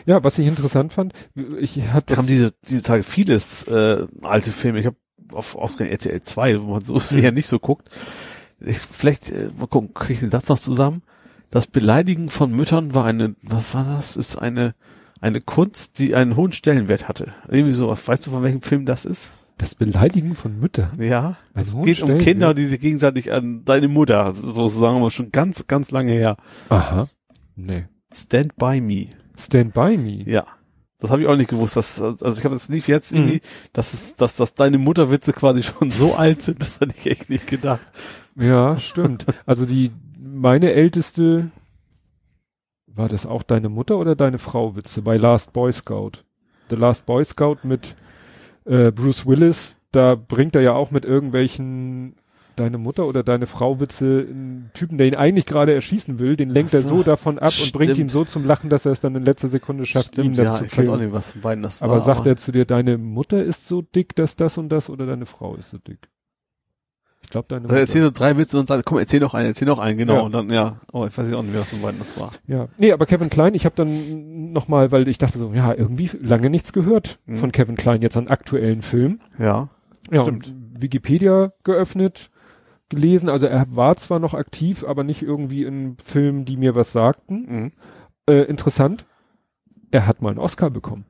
Ja, 0.05 0.23
was 0.23 0.37
ich 0.39 0.47
interessant 0.47 0.91
fand, 0.91 1.13
ich 1.59 1.81
hatte 1.87 2.09
Wir 2.09 2.17
haben 2.17 2.27
diese, 2.27 2.53
diese 2.67 2.81
Tage 2.81 3.03
vieles 3.03 3.63
äh, 3.65 4.05
alte 4.23 4.51
Filme. 4.51 4.79
Ich 4.79 4.85
habe 4.85 4.97
auf, 5.31 5.55
auf 5.55 5.75
den 5.75 5.87
RTL 5.87 6.21
2, 6.21 6.61
wo 6.61 6.71
man 6.71 6.81
so 6.81 6.99
sehr 6.99 7.31
nicht 7.31 7.47
so 7.47 7.59
guckt. 7.59 7.89
Ich, 8.59 8.79
vielleicht, 8.79 9.29
äh, 9.29 9.51
mal 9.57 9.67
gucken, 9.67 9.93
kriege 9.93 10.13
ich 10.13 10.19
den 10.19 10.31
Satz 10.31 10.49
noch 10.49 10.59
zusammen. 10.59 11.03
Das 11.51 11.67
Beleidigen 11.67 12.29
von 12.29 12.51
Müttern 12.51 12.93
war 12.93 13.05
eine, 13.05 13.35
was 13.43 13.73
war 13.73 13.85
das? 13.85 14.17
Ist 14.17 14.35
eine, 14.35 14.75
eine 15.21 15.41
Kunst, 15.41 15.99
die 15.99 16.15
einen 16.15 16.35
hohen 16.35 16.51
Stellenwert 16.51 17.07
hatte. 17.07 17.33
Irgendwie 17.47 17.73
sowas. 17.73 18.07
Weißt 18.07 18.25
du, 18.27 18.31
von 18.31 18.43
welchem 18.43 18.61
Film 18.61 18.85
das 18.85 19.05
ist? 19.05 19.37
Das 19.59 19.75
Beleidigen 19.75 20.33
von 20.35 20.59
Müttern. 20.59 20.99
Ja. 20.99 21.37
Es 21.53 21.73
geht 21.73 22.01
um 22.01 22.07
Stellenwert? 22.07 22.21
Kinder, 22.23 22.53
die 22.55 22.65
sich 22.65 22.79
gegenseitig 22.79 23.31
an 23.31 23.63
deine 23.65 23.87
Mutter, 23.87 24.31
so 24.33 24.67
sagen 24.67 25.01
wir 25.01 25.11
schon 25.11 25.31
ganz, 25.31 25.67
ganz 25.67 25.91
lange 25.91 26.13
her. 26.13 26.37
Aha. 26.69 27.07
Nee. 27.55 27.85
Stand 28.11 28.55
by 28.55 28.81
me. 28.81 29.09
Stand 29.37 29.73
by 29.73 29.97
me. 29.97 30.23
Ja. 30.23 30.45
Das 30.99 31.11
habe 31.11 31.21
ich 31.21 31.27
auch 31.27 31.35
nicht 31.35 31.49
gewusst. 31.49 31.75
Dass, 31.75 32.01
also 32.01 32.25
ich 32.39 32.43
habe 32.45 32.55
das 32.55 32.69
lief 32.69 32.87
jetzt 32.87 33.11
Mhm. 33.11 33.17
irgendwie, 33.19 33.41
dass 33.73 33.93
es, 33.93 34.15
dass, 34.15 34.37
dass 34.37 34.55
deine 34.55 34.77
Mutterwitze 34.77 35.33
quasi 35.33 35.61
schon 35.63 35.91
so 35.91 36.15
alt 36.15 36.41
sind, 36.41 36.61
das 36.61 36.79
hatte 36.79 36.95
ich 36.97 37.05
echt 37.07 37.29
nicht 37.29 37.47
gedacht. 37.47 37.81
Ja, 38.35 38.79
stimmt. 38.79 39.25
Also 39.45 39.65
die, 39.65 39.91
meine 40.17 40.71
älteste, 40.71 41.51
war 42.87 43.09
das 43.09 43.25
auch 43.25 43.43
deine 43.43 43.69
Mutter 43.69 43.97
oder 43.97 44.15
deine 44.15 44.37
Frau 44.39 44.75
Witze 44.75 45.01
bei 45.01 45.17
Last 45.17 45.53
Boy 45.53 45.71
Scout? 45.71 46.23
The 46.69 46.75
Last 46.75 47.05
Boy 47.05 47.23
Scout 47.25 47.57
mit 47.63 47.95
äh, 48.69 48.91
Bruce 48.91 49.25
Willis, 49.25 49.77
da 49.91 50.15
bringt 50.15 50.55
er 50.55 50.61
ja 50.61 50.73
auch 50.73 50.91
mit 50.91 51.03
irgendwelchen 51.05 52.15
deine 52.55 52.77
Mutter 52.77 53.07
oder 53.07 53.23
deine 53.23 53.47
Frau 53.47 53.79
Witze 53.79 54.27
einen 54.29 54.69
Typen, 54.73 54.97
der 54.97 55.07
ihn 55.07 55.15
eigentlich 55.15 55.45
gerade 55.45 55.73
erschießen 55.73 56.19
will, 56.19 56.35
den 56.35 56.49
lenkt 56.49 56.71
Ach 56.71 56.79
er 56.79 56.81
so, 56.81 56.97
so 56.97 57.03
davon 57.03 57.39
ab 57.39 57.53
und 57.57 57.71
bringt 57.71 57.91
stimmt. 57.91 57.99
ihn 57.99 58.09
so 58.09 58.25
zum 58.25 58.45
Lachen, 58.45 58.69
dass 58.69 58.85
er 58.85 58.91
es 58.91 58.99
dann 58.99 59.15
in 59.15 59.23
letzter 59.23 59.47
Sekunde 59.47 59.85
schafft, 59.85 60.17
ihn 60.17 60.33
dann 60.33 60.45
ja, 60.45 60.53
zu 60.55 60.65
ich 60.65 60.77
weiß 60.77 60.89
auch 60.89 60.97
nicht, 60.97 61.13
was 61.13 61.31
von 61.31 61.41
beiden 61.41 61.63
das 61.63 61.81
Aber 61.81 61.93
war. 61.93 62.01
sagt 62.01 62.25
er 62.25 62.35
zu 62.35 62.51
dir, 62.51 62.65
deine 62.65 62.97
Mutter 62.97 63.41
ist 63.41 63.67
so 63.67 63.81
dick, 63.81 64.13
dass 64.15 64.35
das 64.35 64.57
und 64.57 64.69
das 64.69 64.89
oder 64.89 65.05
deine 65.05 65.25
Frau 65.25 65.55
ist 65.55 65.69
so 65.69 65.77
dick? 65.77 66.09
Ich 67.21 67.29
glaube 67.29 67.47
deine 67.49 67.65
Also 67.65 67.75
erzähl 67.75 68.03
so 68.03 68.11
drei 68.11 68.37
Witze 68.37 68.59
und 68.59 68.67
sagt, 68.67 68.85
komm, 68.85 68.97
erzähl 68.97 69.19
noch 69.19 69.33
einen, 69.33 69.47
erzähl 69.49 69.67
noch 69.67 69.77
einen, 69.79 69.97
genau. 69.97 70.15
Ja. 70.15 70.19
Und 70.21 70.33
dann, 70.33 70.49
ja, 70.49 70.79
oh, 70.91 71.05
ich 71.05 71.15
weiß 71.17 71.31
auch 71.33 71.43
nicht 71.43 71.51
mehr, 71.51 71.61
was 71.61 71.69
von 71.69 71.81
beiden 71.81 71.99
das 71.99 72.19
war. 72.19 72.31
Ja, 72.47 72.67
nee, 72.77 72.91
aber 72.91 73.05
Kevin 73.05 73.29
Klein, 73.29 73.53
ich 73.53 73.65
habe 73.65 73.75
dann 73.75 74.51
nochmal, 74.51 74.91
weil 74.91 75.07
ich 75.07 75.17
dachte 75.19 75.37
so, 75.37 75.53
ja, 75.53 75.73
irgendwie 75.73 76.09
lange 76.21 76.49
nichts 76.49 76.73
gehört 76.73 77.19
Mhm. 77.25 77.35
von 77.37 77.51
Kevin 77.51 77.75
Klein 77.75 78.01
jetzt 78.01 78.17
an 78.17 78.27
aktuellen 78.29 78.81
Filmen. 78.81 79.21
Ja. 79.37 79.69
Ja, 80.11 80.23
Stimmt. 80.23 80.47
und 80.47 80.81
Wikipedia 80.81 81.51
geöffnet, 81.63 82.31
gelesen, 82.87 83.29
also 83.29 83.45
er 83.45 83.67
war 83.75 83.95
zwar 83.97 84.17
noch 84.17 84.33
aktiv, 84.33 84.83
aber 84.83 85.03
nicht 85.03 85.21
irgendwie 85.21 85.65
in 85.65 85.97
Filmen, 86.03 86.45
die 86.45 86.57
mir 86.57 86.73
was 86.73 86.91
sagten. 86.93 87.35
Mhm. 87.47 87.71
Äh, 88.27 88.43
interessant, 88.45 89.05
er 89.91 90.07
hat 90.07 90.21
mal 90.23 90.29
einen 90.29 90.39
Oscar 90.39 90.71
bekommen. 90.71 91.05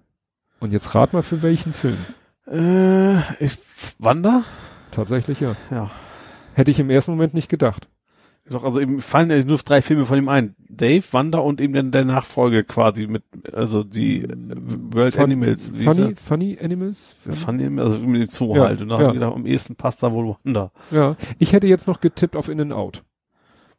Und 0.59 0.73
jetzt 0.73 0.93
rat 0.95 1.13
mal 1.13 1.21
für 1.23 1.41
welchen 1.41 1.71
Film. 1.71 1.97
Äh, 2.51 3.19
ich, 3.43 3.57
Wander? 3.99 4.43
Tatsächlich 4.91 5.39
ja. 5.39 5.55
Ja. 5.71 5.91
Hätte 6.53 6.71
ich 6.71 6.79
im 6.79 6.89
ersten 6.89 7.11
Moment 7.11 7.33
nicht 7.33 7.49
gedacht. 7.49 7.89
Doch, 8.49 8.63
also 8.63 8.79
eben 8.79 8.99
fallen 9.01 9.45
nur 9.47 9.57
drei 9.59 9.81
Filme 9.81 10.05
von 10.05 10.17
ihm 10.17 10.27
ein. 10.27 10.55
Dave, 10.67 11.03
Wander 11.11 11.43
und 11.43 11.61
eben 11.61 11.73
dann 11.73 11.91
der 11.91 12.05
Nachfolge 12.05 12.63
quasi 12.63 13.05
mit, 13.05 13.23
also 13.53 13.83
die 13.83 14.23
äh, 14.23 14.35
World 14.91 15.13
Fun- 15.13 15.23
Animals. 15.23 15.71
Funny, 15.71 16.15
funny 16.15 16.57
Animals? 16.59 17.15
Das 17.25 17.39
fand 17.39 17.61
ich, 17.61 17.69
also 17.79 17.99
mit 18.07 18.21
dem 18.21 18.29
Zoo 18.29 18.55
Ja, 18.55 18.63
halt. 18.63 18.81
Und 18.81 18.89
da 18.89 18.95
ja. 18.95 19.01
hab 19.01 19.07
ich 19.09 19.19
gedacht, 19.19 19.35
am 19.35 19.45
ehesten 19.45 19.75
passt 19.75 20.01
da 20.01 20.11
wohl 20.11 20.35
Wander. 20.43 20.71
Ja, 20.89 21.15
ich 21.37 21.53
hätte 21.53 21.67
jetzt 21.67 21.87
noch 21.87 22.01
getippt 22.01 22.35
auf 22.35 22.49
In 22.49 22.59
and 22.59 22.73
Out. 22.73 23.03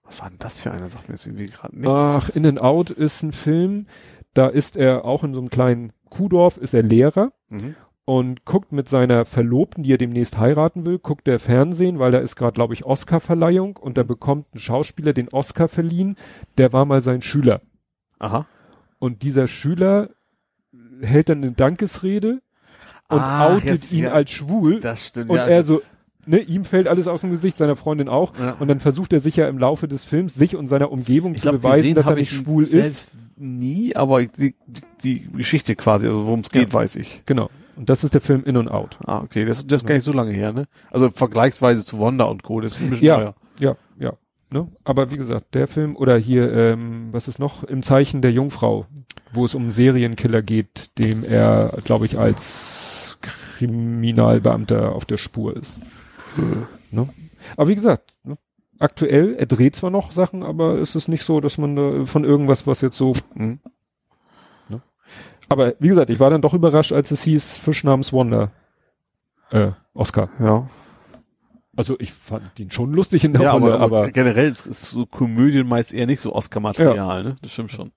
Was 0.04 0.20
war 0.20 0.28
denn 0.28 0.38
das 0.38 0.60
für 0.60 0.70
einer? 0.70 0.88
Sagt 0.88 1.08
mir 1.08 1.14
jetzt 1.14 1.26
irgendwie 1.26 1.46
gerade 1.46 1.74
nichts. 1.74 1.90
Ach, 1.92 2.28
In 2.30 2.46
and 2.46 2.60
Out 2.60 2.90
ist 2.90 3.22
ein 3.22 3.32
Film, 3.32 3.86
da 4.34 4.46
ist 4.46 4.76
er 4.76 5.04
auch 5.04 5.24
in 5.24 5.34
so 5.34 5.40
einem 5.40 5.50
kleinen 5.50 5.92
Kuhdorf, 6.10 6.58
ist 6.58 6.74
er 6.74 6.82
Lehrer 6.82 7.32
mhm. 7.48 7.74
Und 8.04 8.44
guckt 8.44 8.72
mit 8.72 8.88
seiner 8.88 9.24
Verlobten, 9.24 9.84
die 9.84 9.92
er 9.92 9.98
demnächst 9.98 10.38
heiraten 10.38 10.84
will, 10.84 10.98
guckt 10.98 11.26
der 11.26 11.38
Fernsehen, 11.38 11.98
weil 11.98 12.12
da 12.12 12.18
ist 12.18 12.36
gerade, 12.36 12.54
glaube 12.54 12.74
ich, 12.74 12.84
Oscar-Verleihung 12.84 13.76
und 13.76 13.98
da 13.98 14.02
bekommt 14.02 14.54
ein 14.54 14.58
Schauspieler 14.58 15.12
den 15.12 15.28
Oscar 15.28 15.68
verliehen, 15.68 16.16
der 16.58 16.72
war 16.72 16.84
mal 16.84 17.02
sein 17.02 17.22
Schüler. 17.22 17.60
Aha. 18.18 18.46
Und 18.98 19.22
dieser 19.22 19.48
Schüler 19.48 20.10
hält 21.00 21.28
dann 21.28 21.38
eine 21.42 21.52
Dankesrede 21.52 22.42
und 23.08 23.20
Ach, 23.20 23.50
outet 23.50 23.64
jetzt, 23.64 23.92
ihn 23.92 24.04
ja. 24.04 24.12
als 24.12 24.30
schwul. 24.30 24.80
Das 24.80 25.06
stimmt. 25.08 25.30
und 25.30 25.36
ja, 25.36 25.46
er 25.46 25.64
so, 25.64 25.80
ne, 26.26 26.38
ihm 26.38 26.64
fällt 26.64 26.86
alles 26.86 27.08
aus 27.08 27.22
dem 27.22 27.30
Gesicht, 27.30 27.58
seiner 27.58 27.76
Freundin 27.76 28.08
auch. 28.08 28.38
Ja. 28.38 28.56
Und 28.60 28.68
dann 28.68 28.80
versucht 28.80 29.12
er 29.12 29.20
sich 29.20 29.36
ja 29.36 29.48
im 29.48 29.58
Laufe 29.58 29.88
des 29.88 30.04
Films, 30.04 30.34
sich 30.34 30.56
und 30.56 30.66
seiner 30.66 30.92
Umgebung 30.92 31.32
ich 31.32 31.38
zu 31.38 31.42
glaube, 31.42 31.58
beweisen, 31.58 31.94
dass 31.94 32.06
er 32.06 32.14
nicht 32.14 32.32
schwul 32.32 32.64
ist. 32.64 32.72
selbst 32.72 33.10
nie, 33.36 33.96
aber 33.96 34.22
die, 34.22 34.54
die, 34.66 34.82
die 35.02 35.32
Geschichte 35.32 35.74
quasi, 35.74 36.06
also 36.06 36.26
worum 36.26 36.40
es 36.40 36.50
geht, 36.50 36.72
weiß 36.72 36.96
ich. 36.96 37.22
Genau. 37.26 37.50
Und 37.76 37.88
das 37.88 38.04
ist 38.04 38.14
der 38.14 38.20
Film 38.20 38.44
In 38.44 38.56
und 38.56 38.68
Out. 38.68 38.98
Ah, 39.06 39.20
okay, 39.22 39.44
das, 39.44 39.66
das 39.66 39.82
ist 39.82 39.86
gar 39.86 39.94
nicht 39.94 40.04
so 40.04 40.12
lange 40.12 40.32
her, 40.32 40.52
ne? 40.52 40.66
Also 40.90 41.10
vergleichsweise 41.10 41.84
zu 41.84 42.00
Wanda 42.00 42.24
und 42.24 42.42
Co. 42.42 42.60
Das 42.60 42.72
ist 42.74 42.80
ein 42.80 42.90
bisschen 42.90 43.06
Ja. 43.06 43.16
teuer. 43.16 43.34
Ja, 43.58 43.76
ja. 43.98 44.12
Ne? 44.52 44.66
Aber 44.82 45.10
wie 45.12 45.16
gesagt, 45.16 45.54
der 45.54 45.68
Film 45.68 45.94
oder 45.96 46.16
hier, 46.16 46.52
ähm, 46.52 47.08
was 47.12 47.28
ist 47.28 47.38
noch? 47.38 47.62
Im 47.64 47.82
Zeichen 47.84 48.20
der 48.20 48.32
Jungfrau, 48.32 48.86
wo 49.32 49.44
es 49.44 49.54
um 49.54 49.62
einen 49.62 49.72
Serienkiller 49.72 50.42
geht, 50.42 50.90
dem 50.98 51.22
er, 51.24 51.70
glaube 51.84 52.06
ich, 52.06 52.18
als 52.18 53.18
Kriminalbeamter 53.20 54.92
auf 54.92 55.04
der 55.04 55.18
Spur 55.18 55.56
ist. 55.56 55.80
Ne? 56.90 57.08
Aber 57.56 57.68
wie 57.68 57.74
gesagt, 57.74 58.14
ne? 58.24 58.38
aktuell, 58.78 59.34
er 59.36 59.46
dreht 59.46 59.76
zwar 59.76 59.90
noch 59.90 60.12
Sachen, 60.12 60.42
aber 60.42 60.78
es 60.78 60.94
ist 60.96 61.08
nicht 61.08 61.24
so, 61.24 61.40
dass 61.40 61.58
man 61.58 61.76
da 61.76 62.04
von 62.04 62.24
irgendwas, 62.24 62.66
was 62.66 62.80
jetzt 62.80 62.96
so. 62.96 63.12
Mhm. 63.34 63.60
Aber 65.50 65.74
wie 65.80 65.88
gesagt, 65.88 66.10
ich 66.10 66.20
war 66.20 66.30
dann 66.30 66.42
doch 66.42 66.54
überrascht, 66.54 66.92
als 66.92 67.10
es 67.10 67.22
hieß 67.22 67.58
Fisch 67.58 67.82
namens 67.82 68.12
Wonder. 68.12 68.52
Äh, 69.50 69.72
Oscar. 69.94 70.30
Ja. 70.38 70.70
Also 71.76 71.98
ich 71.98 72.12
fand 72.12 72.58
ihn 72.60 72.70
schon 72.70 72.92
lustig 72.92 73.24
in 73.24 73.32
der 73.32 73.42
ja, 73.42 73.52
Rolle, 73.52 73.74
aber, 73.74 73.82
aber, 73.82 73.98
aber 73.98 74.10
generell 74.12 74.52
ist, 74.52 74.66
ist 74.66 74.82
so 74.90 75.06
Komödien 75.06 75.66
meist 75.66 75.92
eher 75.92 76.06
nicht 76.06 76.20
so 76.20 76.34
Oscar-Material, 76.34 77.24
ne? 77.24 77.36
Das 77.42 77.50
stimmt 77.50 77.72
schon. 77.72 77.90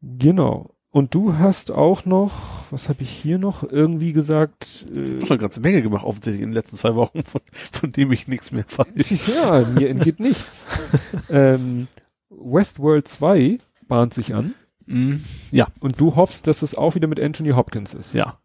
Genau. 0.00 0.70
Und 0.90 1.14
du 1.14 1.36
hast 1.36 1.70
auch 1.70 2.06
noch, 2.06 2.32
was 2.70 2.88
habe 2.88 3.02
ich 3.02 3.10
hier 3.10 3.36
noch 3.36 3.62
irgendwie 3.62 4.14
gesagt? 4.14 4.86
Ich 4.94 4.98
Äh, 4.98 5.06
habe 5.10 5.20
schon 5.20 5.30
eine 5.30 5.38
ganze 5.38 5.60
Menge 5.60 5.82
gemacht, 5.82 6.04
offensichtlich 6.04 6.42
in 6.42 6.50
den 6.50 6.54
letzten 6.54 6.76
zwei 6.76 6.94
Wochen, 6.94 7.22
von, 7.22 7.42
von 7.52 7.92
dem 7.92 8.12
ich 8.12 8.28
nichts 8.28 8.50
mehr 8.50 8.64
weiß. 8.74 9.26
ja, 9.34 9.60
mir 9.60 9.90
entgeht 9.90 10.20
nichts. 10.20 10.80
ähm, 11.30 11.86
Westworld 12.30 13.08
2 13.08 13.58
bahnt 13.88 14.14
sich 14.14 14.34
an 14.34 14.54
Mhm. 14.86 15.24
Ja, 15.50 15.68
und 15.80 16.00
du 16.00 16.16
hoffst, 16.16 16.46
dass 16.46 16.62
es 16.62 16.74
auch 16.74 16.94
wieder 16.94 17.08
mit 17.08 17.20
Anthony 17.20 17.50
Hopkins 17.50 17.94
ist. 17.94 18.14
ja. 18.14 18.38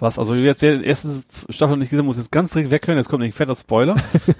Was, 0.00 0.18
also 0.18 0.34
jetzt, 0.34 0.62
wer 0.62 0.78
die 0.78 0.86
erste 0.86 1.10
Staffel 1.50 1.76
nicht 1.76 1.90
gesehen 1.90 2.06
muss 2.06 2.16
jetzt 2.16 2.32
ganz 2.32 2.52
dringend 2.52 2.70
weghören, 2.70 2.96
jetzt 2.96 3.10
kommt 3.10 3.22
ein 3.22 3.32
fetter 3.32 3.54
Spoiler. 3.54 3.96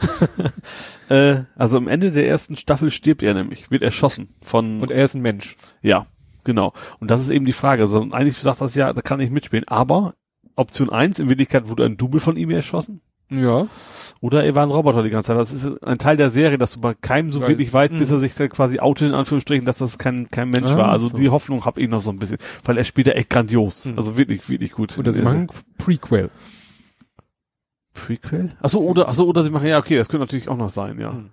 äh, 1.10 1.42
also 1.54 1.76
am 1.76 1.86
Ende 1.86 2.10
der 2.12 2.26
ersten 2.26 2.56
Staffel 2.56 2.90
stirbt 2.90 3.22
er 3.22 3.34
nämlich, 3.34 3.70
wird 3.70 3.82
erschossen 3.82 4.30
von, 4.40 4.80
Und 4.80 4.90
er 4.90 5.04
ist 5.04 5.14
ein 5.14 5.20
Mensch. 5.20 5.58
ja, 5.82 6.06
genau. 6.44 6.72
Und 6.98 7.10
das 7.10 7.20
ist 7.20 7.28
eben 7.28 7.44
die 7.44 7.52
Frage. 7.52 7.82
Also 7.82 8.00
eigentlich 8.10 8.38
sagt 8.38 8.62
das 8.62 8.74
ja, 8.74 8.90
da 8.94 9.02
kann 9.02 9.20
ich 9.20 9.28
mitspielen, 9.30 9.68
aber 9.68 10.14
Option 10.56 10.88
eins 10.88 11.18
in 11.18 11.28
Wirklichkeit 11.28 11.68
wurde 11.68 11.84
ein 11.84 11.98
Double 11.98 12.20
von 12.20 12.38
ihm 12.38 12.50
erschossen. 12.50 13.02
Ja. 13.30 13.66
Oder 14.20 14.44
er 14.44 14.54
war 14.54 14.64
ein 14.64 14.70
Roboter 14.70 15.02
die 15.02 15.08
ganze 15.10 15.28
Zeit. 15.28 15.38
Das 15.38 15.52
ist 15.52 15.82
ein 15.82 15.96
Teil 15.98 16.16
der 16.18 16.28
Serie, 16.30 16.58
dass 16.58 16.72
du 16.72 16.80
bei 16.80 16.92
keinem 16.94 17.32
so 17.32 17.40
Weil- 17.40 17.48
wirklich 17.48 17.72
weißt, 17.72 17.96
bis 17.96 18.08
Mhm. 18.10 18.16
er 18.16 18.18
sich 18.20 18.34
da 18.34 18.48
quasi 18.48 18.78
outet, 18.80 19.08
in 19.08 19.14
Anführungsstrichen, 19.14 19.64
dass 19.64 19.78
das 19.78 19.96
kein, 19.98 20.28
kein 20.30 20.50
Mensch 20.50 20.70
Ah, 20.72 20.76
war. 20.76 20.88
Also 20.90 21.08
so. 21.08 21.16
die 21.16 21.30
Hoffnung 21.30 21.64
habe 21.64 21.80
ich 21.80 21.88
noch 21.88 22.02
so 22.02 22.10
ein 22.10 22.18
bisschen, 22.18 22.38
weil 22.64 22.76
er 22.76 22.84
spielt 22.84 23.06
ja 23.06 23.14
echt 23.14 23.30
grandios. 23.30 23.86
Mhm. 23.86 23.96
Also 23.96 24.18
wirklich, 24.18 24.46
wirklich 24.50 24.72
gut. 24.72 24.98
Oder 24.98 25.12
sie 25.12 25.22
machen 25.22 25.48
Prequel. 25.78 26.28
Prequel? 27.94 28.50
Achso, 28.60 28.78
oder, 28.80 29.08
achso, 29.08 29.24
oder 29.24 29.42
sie 29.42 29.50
machen, 29.50 29.66
ja, 29.68 29.78
okay, 29.78 29.96
das 29.96 30.08
könnte 30.08 30.24
natürlich 30.24 30.48
auch 30.48 30.56
noch 30.56 30.70
sein, 30.70 30.98
ja. 31.00 31.12
Mhm. 31.12 31.30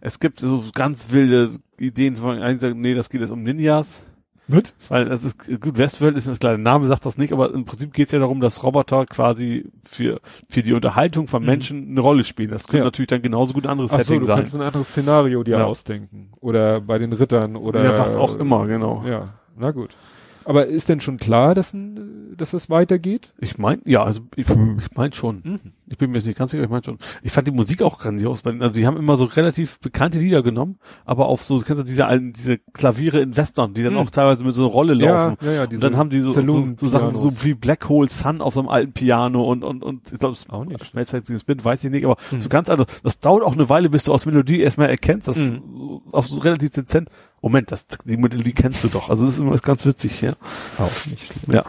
Es 0.00 0.20
gibt 0.20 0.40
so 0.40 0.62
ganz 0.74 1.10
wilde 1.12 1.50
Ideen 1.78 2.16
von, 2.16 2.38
einige 2.38 2.60
sagen, 2.60 2.80
nee, 2.80 2.94
das 2.94 3.08
geht 3.08 3.20
jetzt 3.22 3.30
um 3.30 3.42
Ninjas. 3.42 4.04
Wird? 4.48 4.74
Weil 4.88 5.06
das 5.06 5.24
ist, 5.24 5.60
gut, 5.60 5.76
Westworld 5.76 6.16
ist 6.16 6.28
das 6.28 6.38
kleine 6.38 6.58
Name, 6.58 6.86
sagt 6.86 7.04
das 7.04 7.18
nicht, 7.18 7.32
aber 7.32 7.52
im 7.52 7.64
Prinzip 7.64 7.92
geht 7.92 8.06
es 8.06 8.12
ja 8.12 8.20
darum, 8.20 8.40
dass 8.40 8.62
Roboter 8.62 9.04
quasi 9.06 9.66
für, 9.82 10.20
für 10.48 10.62
die 10.62 10.72
Unterhaltung 10.72 11.26
von 11.26 11.42
Mhm. 11.42 11.46
Menschen 11.48 11.88
eine 11.90 12.00
Rolle 12.00 12.22
spielen. 12.22 12.50
Das 12.50 12.68
könnte 12.68 12.78
Ja. 12.78 12.84
natürlich 12.84 13.08
dann 13.08 13.22
genauso 13.22 13.54
gut 13.54 13.66
ein 13.66 13.70
anderes 13.72 13.90
Ach 13.92 13.96
so, 13.98 14.04
Setting 14.04 14.20
du 14.20 14.26
sein. 14.26 14.38
kannst 14.38 14.54
ein 14.54 14.62
anderes 14.62 14.88
Szenario 14.88 15.42
dir 15.42 15.58
Ja. 15.58 15.64
ausdenken. 15.64 16.30
Oder 16.40 16.80
bei 16.80 16.98
den 16.98 17.12
Rittern 17.12 17.56
oder. 17.56 17.82
ja, 17.82 17.98
was 17.98 18.14
auch 18.14 18.38
immer, 18.38 18.66
genau. 18.68 19.04
Ja, 19.06 19.24
na 19.58 19.72
gut. 19.72 19.96
Aber 20.44 20.66
ist 20.66 20.88
denn 20.88 21.00
schon 21.00 21.16
klar, 21.16 21.56
dass, 21.56 21.74
ein- 21.74 22.34
dass 22.36 22.52
es 22.52 22.70
weitergeht? 22.70 23.32
Ich 23.40 23.58
mein, 23.58 23.80
ja, 23.84 24.04
also 24.04 24.20
ich, 24.36 24.46
ich 24.48 24.90
mein 24.94 25.12
schon. 25.12 25.60
Ich 25.88 25.98
bin 25.98 26.10
mir 26.10 26.16
jetzt 26.18 26.26
nicht 26.26 26.36
ganz 26.36 26.50
sicher, 26.50 26.64
ich 26.64 26.68
mein 26.68 26.82
schon. 26.82 26.98
Ich 27.22 27.30
fand 27.30 27.46
die 27.46 27.52
Musik 27.52 27.80
auch 27.80 27.98
grandios. 27.98 28.44
Also 28.44 28.74
die 28.74 28.86
haben 28.88 28.96
immer 28.96 29.16
so 29.16 29.24
relativ 29.24 29.78
bekannte 29.78 30.18
Lieder 30.18 30.42
genommen, 30.42 30.80
aber 31.04 31.26
auf 31.26 31.44
so, 31.44 31.58
kennst 31.60 31.78
du 31.80 31.84
diese 31.84 32.06
alten, 32.06 32.32
diese 32.32 32.58
Klaviere 32.58 33.20
in 33.20 33.36
Western, 33.36 33.72
die 33.72 33.84
dann 33.84 33.92
Hm. 33.94 34.00
auch 34.00 34.10
teilweise 34.10 34.42
mit 34.44 34.52
so 34.52 34.62
einer 34.64 34.72
Rolle 34.72 34.94
laufen. 34.94 35.36
Ja, 35.42 35.46
ja, 35.52 35.64
ja. 35.64 35.70
Und 35.70 35.80
dann 35.80 35.96
haben 35.96 36.10
die 36.10 36.20
so, 36.20 36.32
so, 36.32 36.64
so 36.76 36.88
Sachen 36.88 37.14
so 37.14 37.30
wie 37.44 37.54
Black 37.54 37.88
Hole 37.88 38.08
Sun 38.08 38.40
auf 38.40 38.54
so 38.54 38.60
einem 38.60 38.68
alten 38.68 38.92
Piano 38.94 39.44
und, 39.44 39.62
und, 39.62 39.84
und 39.84 40.12
ich 40.12 40.18
glaube, 40.18 40.36
Auch 40.48 40.64
nicht. 40.64 40.84
schnellzeitiges 40.86 41.44
Bild, 41.44 41.64
weiß 41.64 41.84
ich 41.84 41.90
nicht, 41.92 42.04
aber 42.04 42.16
Hm. 42.30 42.40
so 42.40 42.48
ganz 42.48 42.68
anders. 42.68 42.88
Das 43.04 43.20
dauert 43.20 43.44
auch 43.44 43.52
eine 43.52 43.68
Weile, 43.68 43.88
bis 43.88 44.02
du 44.04 44.12
aus 44.12 44.26
Melodie 44.26 44.60
erstmal 44.60 44.88
erkennst, 44.90 45.28
das 45.28 45.36
Hm. 45.36 46.00
auf 46.10 46.26
so 46.26 46.40
relativ 46.40 46.70
dezent. 46.70 47.10
Moment, 47.42 47.70
das, 47.70 47.86
die 48.04 48.16
Melodie 48.16 48.52
kennst 48.52 48.82
du 48.82 48.88
doch. 48.88 49.08
Also 49.08 49.24
das 49.24 49.34
ist 49.34 49.38
immer 49.38 49.56
ganz 49.58 49.86
witzig, 49.86 50.20
ja. 50.20 50.32
Auch 50.78 51.06
nicht. 51.06 51.32
Ja. 51.46 51.64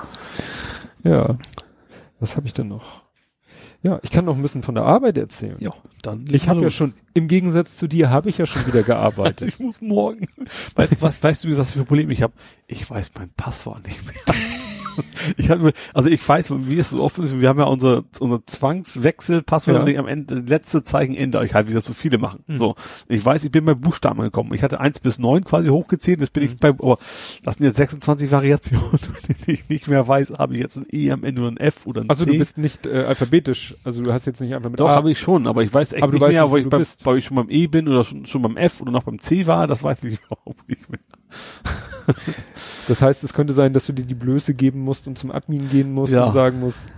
Ja. 1.04 1.38
Was 2.20 2.36
habe 2.36 2.48
ich 2.48 2.54
denn 2.54 2.68
noch? 2.70 3.04
Ja, 3.84 4.00
ich 4.02 4.12
kann 4.12 4.26
noch 4.26 4.36
ein 4.36 4.42
bisschen 4.42 4.64
von 4.64 4.76
der 4.76 4.84
Arbeit 4.86 5.18
erzählen. 5.18 5.56
Ja, 5.60 5.72
dann. 6.02 6.26
Ich 6.32 6.50
habe 6.50 6.62
ja 6.62 6.70
schon, 6.70 6.94
im 7.14 7.28
Gegensatz 7.28 7.78
zu 7.78 7.88
dir, 7.88 8.10
habe 8.10 8.30
ich 8.30 8.38
ja 8.38 8.46
schon 8.46 8.66
wieder 8.68 8.84
gearbeitet. 8.84 9.48
Ich 9.48 9.60
muss 9.60 9.82
morgen. 9.82 10.28
Weißt 10.76 10.94
du, 10.94 11.02
was, 11.02 11.22
weißt 11.22 11.44
du, 11.46 11.58
was 11.58 11.74
für 11.74 11.80
ein 11.80 11.86
Problem 11.86 12.10
ich 12.10 12.22
habe? 12.22 12.34
Ich 12.68 12.90
weiß 12.90 13.12
mein 13.18 13.30
Passwort 13.30 13.86
nicht 13.86 14.06
mehr. 14.06 14.36
Ich 15.38 15.50
hatte, 15.50 15.74
also 15.94 16.10
ich 16.10 16.28
weiß, 16.28 16.52
wie 16.58 16.78
es 16.80 16.90
so 16.92 17.04
oft 17.04 17.18
ist, 17.20 17.40
wir 17.40 17.50
haben 17.50 17.60
ja 17.60 17.66
unser, 17.66 18.04
unser 18.20 18.46
Zwangswechsel-Passwort 18.46 19.76
Ja. 19.78 19.88
ich 19.88 19.98
am 20.00 20.08
Ende, 20.08 20.36
das 20.42 20.50
letzte 20.50 20.84
Zeichen 20.84 21.16
ändere 21.16 21.46
ich 21.46 21.54
halt, 21.54 21.68
wie 21.70 21.74
das 21.74 21.86
so 21.86 21.94
viele 21.94 22.18
machen. 22.18 22.44
Mhm. 22.48 22.58
So. 22.58 22.76
Ich 23.08 23.24
weiß, 23.26 23.44
ich 23.44 23.52
bin 23.52 23.66
bei 23.66 23.74
Buchstaben 23.74 24.22
gekommen. 24.22 24.54
Ich 24.54 24.64
hatte 24.64 24.80
eins 24.80 25.00
bis 25.00 25.20
neun 25.20 25.44
quasi 25.44 25.68
hochgezählt, 25.70 26.22
jetzt 26.22 26.34
bin 26.34 26.44
Mhm. 26.44 26.50
ich 26.54 26.60
bei, 26.60 26.70
aber 26.70 26.98
das 27.44 27.56
sind 27.56 27.66
jetzt 27.66 27.78
26 27.78 28.32
Variationen, 28.32 29.00
die 29.48 29.52
ich 29.52 29.70
nicht 29.70 29.88
mehr 29.88 30.08
weiß, 30.08 30.34
habe 30.38 30.54
ich 30.56 30.62
jetzt 30.62 30.78
ein 30.78 30.86
E 30.92 31.12
am 31.12 31.24
Ende 31.24 31.42
oder 31.42 31.52
ein 31.52 31.58
F 31.58 31.86
oder 31.86 32.02
ein 32.02 32.10
Also 32.10 32.24
C. 32.26 32.32
du 32.32 32.38
bist 32.38 32.58
nicht 32.58 32.86
äh, 32.86 33.04
alphabetisch, 33.08 33.76
also 33.84 34.02
du 34.04 34.14
hast 34.14 34.26
jetzt 34.26 34.42
nicht 34.42 34.54
einfach 34.56 34.70
mit 34.70 34.80
Doch, 34.80 34.90
habe 34.90 35.12
ich 35.12 35.20
schon, 35.20 35.48
aber 35.48 35.64
ich 35.64 35.74
weiß 35.74 35.94
echt 35.94 36.04
Aber 36.04 36.14
nicht 36.14 36.22
mehr, 36.22 36.30
nicht, 36.30 36.42
wo 36.42 36.52
wo 36.52 36.58
ich, 36.58 36.70
beim, 36.70 36.84
ob 37.06 37.16
ich 37.16 37.26
schon 37.26 37.36
beim 37.36 37.50
E 37.50 37.68
bin 37.68 37.88
oder 37.88 38.04
schon, 38.04 38.26
schon 38.26 38.42
beim 38.42 38.58
F 38.58 38.82
oder 38.82 38.92
noch 38.92 39.04
beim 39.04 39.20
C 39.20 39.48
war, 39.48 39.68
das 39.68 39.84
weiß 39.84 40.04
ich 40.06 40.20
überhaupt 40.26 40.68
nicht 40.70 40.90
mehr. 40.90 41.00
Das 42.88 43.02
heißt, 43.02 43.24
es 43.24 43.34
könnte 43.34 43.54
sein, 43.54 43.74
dass 43.74 43.86
du 43.86 43.94
dir 43.94 44.06
die 44.06 44.16
Blöße 44.16 44.54
geben 44.54 44.80
musst 44.82 45.08
und 45.08 45.18
zum 45.18 45.32
Admin 45.32 45.70
gehen 45.70 45.92
musst 45.94 46.14
Ja. 46.14 46.26
und 46.26 46.32
sagen 46.32 46.60
musst, 46.60 46.90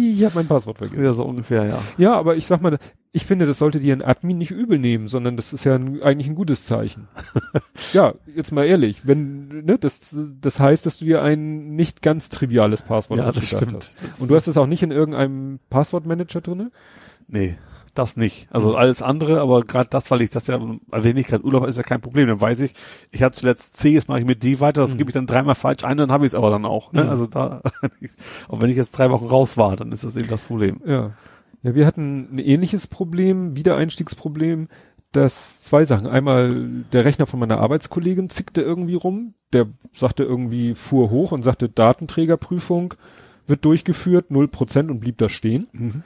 ich 0.00 0.22
habe 0.24 0.34
mein 0.36 0.46
Passwort 0.46 0.78
vergessen. 0.78 1.02
Ja, 1.02 1.12
so 1.14 1.24
ungefähr, 1.24 1.64
ja. 1.66 1.78
Ja, 1.98 2.14
aber 2.14 2.36
ich 2.36 2.46
sag 2.46 2.62
mal, 2.62 2.78
ich 3.10 3.26
finde, 3.26 3.46
das 3.46 3.58
sollte 3.58 3.80
dir 3.80 3.94
ein 3.94 4.02
Admin 4.02 4.38
nicht 4.38 4.50
übel 4.52 4.78
nehmen, 4.78 5.08
sondern 5.08 5.36
das 5.36 5.52
ist 5.52 5.64
ja 5.64 5.74
ein, 5.74 6.00
eigentlich 6.02 6.28
ein 6.28 6.34
gutes 6.36 6.64
Zeichen. 6.64 7.08
ja, 7.92 8.14
jetzt 8.34 8.52
mal 8.52 8.64
ehrlich, 8.64 9.06
wenn, 9.06 9.48
ne, 9.64 9.78
das, 9.78 10.16
das 10.40 10.60
heißt, 10.60 10.86
dass 10.86 10.98
du 10.98 11.04
dir 11.04 11.22
ein 11.22 11.74
nicht 11.74 12.02
ganz 12.02 12.28
triviales 12.28 12.82
Passwort 12.82 13.18
Ja, 13.18 13.32
das 13.32 13.46
stimmt. 13.48 13.96
hast. 14.08 14.20
Und 14.20 14.30
du 14.30 14.36
hast 14.36 14.46
es 14.46 14.56
auch 14.56 14.66
nicht 14.66 14.82
in 14.82 14.92
irgendeinem 14.92 15.58
Passwortmanager 15.70 16.40
drinne? 16.40 16.70
Nee, 17.28 17.56
das 17.94 18.16
nicht. 18.16 18.48
Also 18.50 18.74
alles 18.74 19.02
andere, 19.02 19.40
aber 19.40 19.62
gerade 19.62 19.88
das, 19.90 20.10
weil 20.10 20.22
ich 20.22 20.30
das 20.30 20.46
ja, 20.46 20.60
wenn 20.90 21.16
ich 21.16 21.26
gerade 21.26 21.44
Urlaub 21.44 21.62
habe, 21.62 21.70
ist 21.70 21.76
ja 21.76 21.82
kein 21.82 22.00
Problem. 22.00 22.28
Dann 22.28 22.40
weiß 22.40 22.60
ich, 22.60 22.72
ich 23.10 23.22
hatte 23.22 23.38
zuletzt 23.38 23.76
C, 23.76 23.90
jetzt 23.90 24.08
mache 24.08 24.20
ich 24.20 24.24
mit 24.24 24.42
D 24.42 24.60
weiter, 24.60 24.80
das 24.82 24.94
Mhm. 24.94 24.98
gebe 24.98 25.10
ich 25.10 25.14
dann 25.14 25.26
dreimal 25.26 25.54
falsch 25.54 25.84
ein, 25.84 25.96
dann 25.98 26.10
habe 26.10 26.24
ich 26.24 26.30
es 26.30 26.34
aber 26.34 26.50
dann 26.50 26.64
auch. 26.64 26.92
Ne? 26.92 27.04
Mhm. 27.04 27.10
Also 27.10 27.26
da, 27.26 27.60
auch 28.48 28.60
wenn 28.60 28.70
ich 28.70 28.76
jetzt 28.76 28.92
drei 28.92 29.10
Wochen 29.10 29.26
raus 29.26 29.56
war, 29.56 29.76
dann 29.76 29.92
ist 29.92 30.04
das 30.04 30.16
eben 30.16 30.28
das 30.28 30.42
Problem. 30.42 30.80
Ja. 30.86 31.12
Ja, 31.62 31.74
wir 31.76 31.86
hatten 31.86 32.28
ein 32.32 32.38
ähnliches 32.38 32.86
Problem, 32.88 33.54
Wiedereinstiegsproblem, 33.56 34.68
dass 35.12 35.62
zwei 35.62 35.84
Sachen. 35.84 36.06
Einmal 36.06 36.48
der 36.92 37.04
Rechner 37.04 37.26
von 37.26 37.38
meiner 37.38 37.58
Arbeitskollegin 37.58 38.30
zickte 38.30 38.62
irgendwie 38.62 38.94
rum, 38.94 39.34
der 39.52 39.66
sagte 39.92 40.24
irgendwie, 40.24 40.74
fuhr 40.74 41.10
hoch 41.10 41.30
und 41.32 41.42
sagte, 41.42 41.68
Datenträgerprüfung 41.68 42.94
wird 43.46 43.64
durchgeführt, 43.64 44.30
null 44.30 44.48
Prozent 44.48 44.90
und 44.90 45.00
blieb 45.00 45.18
da 45.18 45.28
stehen. 45.28 46.02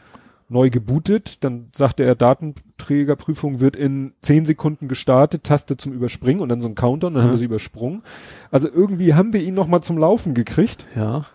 Neu 0.49 0.71
gebootet, 0.71 1.43
dann 1.43 1.69
sagte 1.75 2.05
er, 2.05 2.15
Datenträgerprüfung 2.15 3.61
wird 3.61 3.75
in 3.77 4.13
zehn 4.21 4.45
Sekunden 4.45 4.87
gestartet, 4.89 5.45
Taste 5.45 5.77
zum 5.77 5.93
Überspringen 5.93 6.41
und 6.41 6.49
dann 6.49 6.61
so 6.61 6.69
ein 6.69 6.75
Counter 6.75 7.09
und 7.09 7.15
dann 7.15 7.23
haben 7.25 7.31
Mhm. 7.31 7.35
wir 7.35 7.39
sie 7.39 7.45
übersprungen. 7.47 8.03
Also 8.51 8.69
irgendwie 8.73 9.15
haben 9.15 9.33
wir 9.33 9.43
ihn 9.43 9.55
noch 9.55 9.67
mal 9.67 9.83
zum 9.83 9.99
Laufen 9.99 10.35
gekriegt. 10.35 10.87
Ja. 10.95 11.27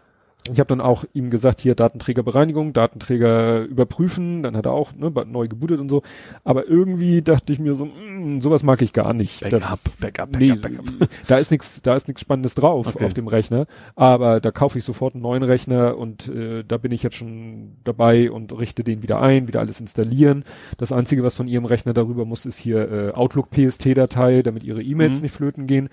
Ich 0.52 0.60
habe 0.60 0.68
dann 0.70 0.82
auch 0.82 1.03
ihm 1.14 1.30
gesagt, 1.30 1.60
hier 1.60 1.76
Datenträgerbereinigung, 1.76 2.74
Datenträger 2.74 3.61
überprüfen, 3.66 4.42
dann 4.42 4.58
hat 4.58 4.66
er 4.66 4.72
auch 4.72 4.92
ne, 4.94 5.11
neu 5.28 5.48
gebootet 5.48 5.80
und 5.80 5.90
so. 5.90 6.02
Aber 6.44 6.68
irgendwie 6.68 7.22
dachte 7.22 7.53
ich 7.53 7.60
mir 7.60 7.76
so, 7.76 7.86
mh, 7.86 8.42
sowas 8.42 8.64
mag 8.64 8.82
ich 8.82 8.92
gar 8.94 9.14
nicht. 9.14 9.42
Backup, 9.42 9.60
da, 9.61 9.78
Backup, 10.00 10.32
Backup, 10.32 10.40
nee, 10.40 10.53
Backup. 10.53 11.10
Da 11.28 11.38
ist 11.38 11.52
nichts, 11.52 11.82
da 11.84 11.95
ist 11.95 12.08
nichts 12.08 12.22
Spannendes 12.22 12.56
drauf 12.56 12.88
Okay. 12.88 13.06
auf 13.06 13.14
dem 13.14 13.28
Rechner. 13.28 13.68
Aber 13.95 14.40
da 14.42 14.50
kaufe 14.52 14.80
ich 14.80 14.84
sofort 14.84 15.14
einen 15.14 15.22
neuen 15.22 15.44
Rechner 15.44 15.95
und 15.98 16.28
äh, 16.30 16.64
da 16.68 16.78
bin 16.78 16.92
ich 16.92 17.03
jetzt 17.03 17.16
schon 17.18 17.74
dabei 17.84 18.32
und 18.32 18.58
richte 18.58 18.84
den 18.84 19.03
wieder 19.03 19.22
ein, 19.22 19.48
wieder 19.48 19.60
alles 19.60 19.80
installieren. 19.80 20.44
Das 20.80 20.92
Einzige, 20.92 21.22
was 21.24 21.36
von 21.36 21.48
Ihrem 21.48 21.66
Rechner 21.66 21.94
darüber 21.94 22.26
muss, 22.26 22.48
ist 22.48 22.58
hier 22.58 22.92
äh, 22.92 23.11
Outlook 23.11 23.52
PST-Datei, 23.52 24.42
damit 24.42 24.64
Ihre 24.64 24.82
E-Mails 24.82 25.18
Mhm. 25.18 25.22
nicht 25.24 25.34
flöten 25.36 25.68
gehen. 25.68 25.90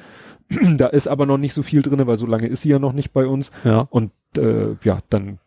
da 0.78 0.86
ist 0.86 1.06
aber 1.08 1.26
noch 1.26 1.38
nicht 1.38 1.52
so 1.52 1.62
viel 1.62 1.82
drinne, 1.82 2.06
weil 2.06 2.16
so 2.16 2.26
lange 2.26 2.46
ist 2.46 2.62
sie 2.62 2.70
ja 2.70 2.78
noch 2.78 2.92
nicht 2.94 3.12
bei 3.12 3.26
uns. 3.26 3.50
Ja. 3.64 3.86
Und 3.90 4.10
äh, 4.36 4.74
ja, 4.84 4.98
dann 5.10 5.38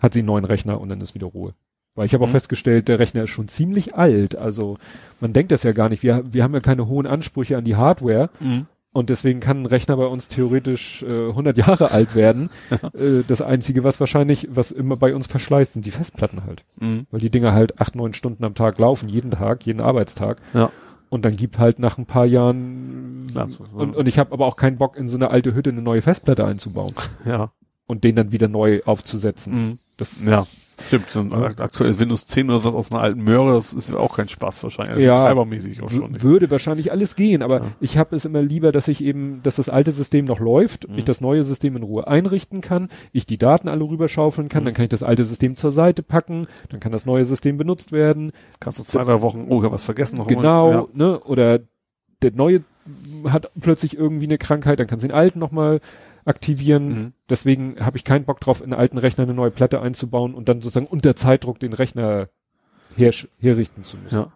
hat 0.00 0.12
sie 0.12 0.20
einen 0.20 0.26
neuen 0.26 0.44
Rechner 0.44 0.80
und 0.80 0.88
dann 0.88 1.00
ist 1.00 1.14
wieder 1.14 1.26
Ruhe. 1.26 1.54
Weil 1.94 2.06
ich 2.06 2.14
habe 2.14 2.22
auch 2.22 2.28
Mhm. 2.28 2.32
festgestellt, 2.32 2.86
der 2.86 3.00
Rechner 3.00 3.24
ist 3.24 3.30
schon 3.30 3.48
ziemlich 3.48 3.96
alt. 3.96 4.36
Also 4.36 4.76
man 5.20 5.32
denkt 5.32 5.50
das 5.50 5.64
ja 5.64 5.72
gar 5.72 5.88
nicht. 5.88 6.02
Wir, 6.04 6.22
wir 6.32 6.44
haben 6.44 6.54
ja 6.54 6.60
keine 6.60 6.86
hohen 6.86 7.06
Ansprüche 7.06 7.56
an 7.56 7.64
die 7.64 7.74
Hardware 7.74 8.30
Mhm. 8.38 8.66
und 8.92 9.10
deswegen 9.10 9.40
kann 9.40 9.62
ein 9.62 9.66
Rechner 9.66 9.96
bei 9.96 10.06
uns 10.06 10.28
theoretisch 10.28 11.02
äh, 11.02 11.28
100 11.30 11.58
Jahre 11.58 11.90
alt 11.90 12.14
werden. 12.14 12.50
äh, 12.94 13.24
das 13.26 13.42
Einzige, 13.42 13.82
was 13.82 13.98
wahrscheinlich, 13.98 14.46
was 14.52 14.70
immer 14.70 14.96
bei 14.96 15.12
uns 15.12 15.26
verschleißt, 15.26 15.72
sind 15.72 15.86
die 15.86 15.90
Festplatten 15.90 16.44
halt. 16.44 16.62
Mhm. 16.78 17.06
Weil 17.10 17.18
die 17.20 17.30
Dinger 17.30 17.52
halt 17.52 17.80
acht, 17.80 17.96
neun 17.96 18.12
Stunden 18.12 18.44
am 18.44 18.54
Tag 18.54 18.78
laufen, 18.78 19.08
jeden 19.08 19.32
Tag, 19.32 19.66
jeden 19.66 19.80
Arbeitstag. 19.80 20.40
Ja. 20.54 20.70
Und 21.10 21.24
dann 21.24 21.34
gibt 21.36 21.58
halt 21.58 21.78
nach 21.80 21.96
ein 21.98 22.04
paar 22.06 22.26
Jahren 22.26 23.26
so, 23.48 23.64
und, 23.74 23.96
und 23.96 24.06
ich 24.06 24.18
habe 24.18 24.30
aber 24.32 24.44
auch 24.46 24.56
keinen 24.56 24.76
Bock, 24.76 24.96
in 24.96 25.08
so 25.08 25.16
eine 25.16 25.30
alte 25.30 25.54
Hütte 25.54 25.70
eine 25.70 25.80
neue 25.82 26.02
Festplatte 26.02 26.44
einzubauen 26.44 26.94
Ja. 27.24 27.50
Und 27.88 28.04
den 28.04 28.14
dann 28.14 28.30
wieder 28.30 28.46
neu 28.46 28.80
aufzusetzen. 28.84 29.52
Mhm. 29.70 29.78
Das 29.96 30.24
Ja. 30.24 30.46
Stimmt, 30.86 31.10
so 31.10 31.18
ein 31.18 31.30
Ja. 31.32 31.40
aktuelles 31.46 31.98
Windows 31.98 32.28
10 32.28 32.48
oder 32.50 32.62
was 32.62 32.72
aus 32.72 32.92
einer 32.92 33.00
alten 33.00 33.20
Möhre, 33.24 33.54
das 33.54 33.72
ist 33.72 33.92
auch 33.92 34.16
kein 34.16 34.28
Spaß 34.28 34.62
wahrscheinlich. 34.62 35.04
Ja. 35.04 35.14
Also 35.14 35.24
Treibermäßig 35.24 35.82
auch 35.82 35.90
schon. 35.90 36.22
würde 36.22 36.52
wahrscheinlich 36.52 36.92
alles 36.92 37.16
gehen, 37.16 37.42
aber 37.42 37.56
Ja. 37.62 37.66
ich 37.80 37.98
habe 37.98 38.14
es 38.14 38.24
immer 38.24 38.42
lieber, 38.42 38.70
dass 38.70 38.86
ich 38.86 39.02
eben, 39.02 39.40
dass 39.42 39.56
das 39.56 39.68
alte 39.68 39.90
System 39.90 40.24
noch 40.24 40.38
läuft, 40.38 40.88
Mhm. 40.88 40.96
ich 40.98 41.04
das 41.04 41.20
neue 41.20 41.42
System 41.42 41.74
in 41.76 41.82
Ruhe 41.82 42.06
einrichten 42.06 42.60
kann, 42.60 42.90
ich 43.10 43.26
die 43.26 43.38
Daten 43.38 43.66
alle 43.66 43.82
rüberschaufeln 43.82 44.48
kann, 44.48 44.62
Mhm. 44.62 44.66
dann 44.66 44.74
kann 44.74 44.84
ich 44.84 44.90
das 44.90 45.02
alte 45.02 45.24
System 45.24 45.56
zur 45.56 45.72
Seite 45.72 46.04
packen, 46.04 46.46
dann 46.68 46.78
kann 46.78 46.92
das 46.92 47.06
neue 47.06 47.24
System 47.24 47.56
benutzt 47.58 47.90
werden. 47.90 48.30
Kannst 48.60 48.78
du 48.78 48.84
zwei, 48.84 49.02
drei 49.02 49.20
Wochen, 49.20 49.46
oh, 49.48 49.64
ich 49.64 49.72
was 49.72 49.82
vergessen. 49.82 50.16
Noch 50.18 50.28
genau, 50.28 50.70
Ja. 50.70 50.86
ne? 50.94 51.18
Oder 51.24 51.58
der 52.22 52.30
neue 52.30 52.62
hat 53.26 53.50
plötzlich 53.60 53.98
irgendwie 53.98 54.26
eine 54.26 54.38
Krankheit, 54.38 54.78
dann 54.78 54.86
kannst 54.86 55.02
du 55.04 55.08
den 55.08 55.14
alten 55.16 55.40
nochmal 55.40 55.80
aktivieren. 56.28 56.88
Mhm. 56.88 57.12
Deswegen 57.28 57.76
habe 57.80 57.96
ich 57.96 58.04
keinen 58.04 58.24
Bock 58.24 58.40
drauf, 58.40 58.62
in 58.62 58.72
alten 58.72 58.98
Rechner 58.98 59.24
eine 59.24 59.34
neue 59.34 59.50
Platte 59.50 59.80
einzubauen 59.80 60.34
und 60.34 60.48
dann 60.48 60.60
sozusagen 60.60 60.86
unter 60.86 61.16
Zeitdruck 61.16 61.58
den 61.58 61.72
Rechner 61.72 62.28
her 62.96 63.12
herrichten 63.40 63.84
zu 63.84 63.96
müssen. 63.96 64.16
Ja. 64.16 64.32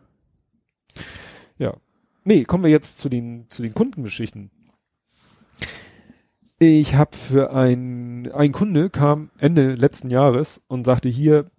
Nee, 2.24 2.44
kommen 2.44 2.64
wir 2.64 2.70
jetzt 2.70 2.98
zu 2.98 3.08
den, 3.08 3.46
zu 3.48 3.62
den 3.62 3.74
Kundengeschichten. 3.74 4.50
Ich 6.58 6.94
habe 6.94 7.16
für 7.16 7.52
ein, 7.52 8.30
ein 8.32 8.52
Kunde 8.52 8.88
kam 8.88 9.30
Ende 9.38 9.74
letzten 9.74 10.10
Jahres 10.10 10.60
und 10.68 10.84
sagte 10.84 11.08
hier, 11.08 11.50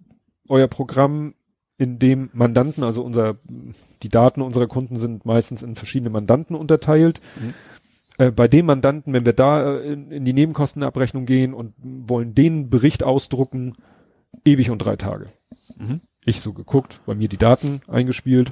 euer 0.48 0.68
Programm 0.68 1.34
in 1.76 1.98
dem 1.98 2.30
Mandanten, 2.32 2.82
also 2.82 3.02
unser, 3.02 3.36
die 4.02 4.08
Daten 4.08 4.40
unserer 4.40 4.66
Kunden 4.66 4.96
sind 4.96 5.26
meistens 5.26 5.62
in 5.62 5.74
verschiedene 5.74 6.10
Mandanten 6.10 6.56
unterteilt. 6.56 7.20
Mhm. 7.38 7.54
Äh, 8.18 8.30
bei 8.30 8.48
dem 8.48 8.66
Mandanten, 8.66 9.12
wenn 9.12 9.26
wir 9.26 9.32
da 9.32 9.78
äh, 9.78 9.92
in, 9.92 10.10
in 10.10 10.24
die 10.24 10.32
Nebenkostenabrechnung 10.32 11.26
gehen 11.26 11.54
und 11.54 11.74
wollen 11.82 12.34
den 12.34 12.70
Bericht 12.70 13.02
ausdrucken, 13.02 13.74
ewig 14.44 14.70
und 14.70 14.78
drei 14.78 14.96
Tage. 14.96 15.26
Mhm. 15.76 16.00
Ich 16.24 16.40
so 16.40 16.52
geguckt, 16.52 17.00
bei 17.06 17.14
mir 17.14 17.28
die 17.28 17.36
Daten 17.36 17.80
eingespielt. 17.88 18.50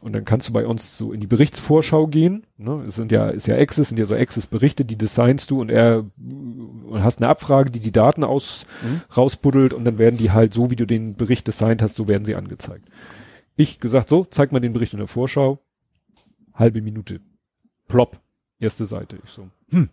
Und 0.00 0.14
dann 0.14 0.24
kannst 0.24 0.48
du 0.48 0.52
bei 0.52 0.66
uns 0.66 0.98
so 0.98 1.12
in 1.12 1.20
die 1.20 1.28
Berichtsvorschau 1.28 2.08
gehen. 2.08 2.44
Ne? 2.56 2.84
Es 2.88 2.96
sind 2.96 3.12
ja, 3.12 3.28
ist 3.28 3.46
ja 3.46 3.56
Access, 3.56 3.90
sind 3.90 3.98
ja 3.98 4.06
so 4.06 4.16
Access-Berichte, 4.16 4.84
die 4.84 4.98
designst 4.98 5.52
du 5.52 5.60
und 5.60 5.70
er 5.70 6.04
und 6.18 7.04
hast 7.04 7.18
eine 7.18 7.28
Abfrage, 7.28 7.70
die 7.70 7.78
die 7.78 7.92
Daten 7.92 8.24
aus 8.24 8.66
Mhm. 8.82 9.02
rausbuddelt 9.16 9.72
und 9.72 9.84
dann 9.84 9.98
werden 9.98 10.16
die 10.18 10.32
halt 10.32 10.54
so, 10.54 10.70
wie 10.70 10.76
du 10.76 10.86
den 10.86 11.14
Bericht 11.14 11.46
designt 11.46 11.82
hast, 11.82 11.94
so 11.94 12.08
werden 12.08 12.24
sie 12.24 12.34
angezeigt. 12.34 12.88
Ich 13.54 13.78
gesagt, 13.78 14.08
so, 14.08 14.24
zeig 14.24 14.50
mal 14.50 14.58
den 14.58 14.72
Bericht 14.72 14.92
in 14.92 14.98
der 14.98 15.06
Vorschau. 15.06 15.60
Halbe 16.52 16.82
Minute. 16.82 17.20
Plopp. 17.86 18.18
Erste 18.62 18.86
Seite. 18.86 19.18
Ich 19.24 19.30
so, 19.30 19.48
hm, 19.70 19.88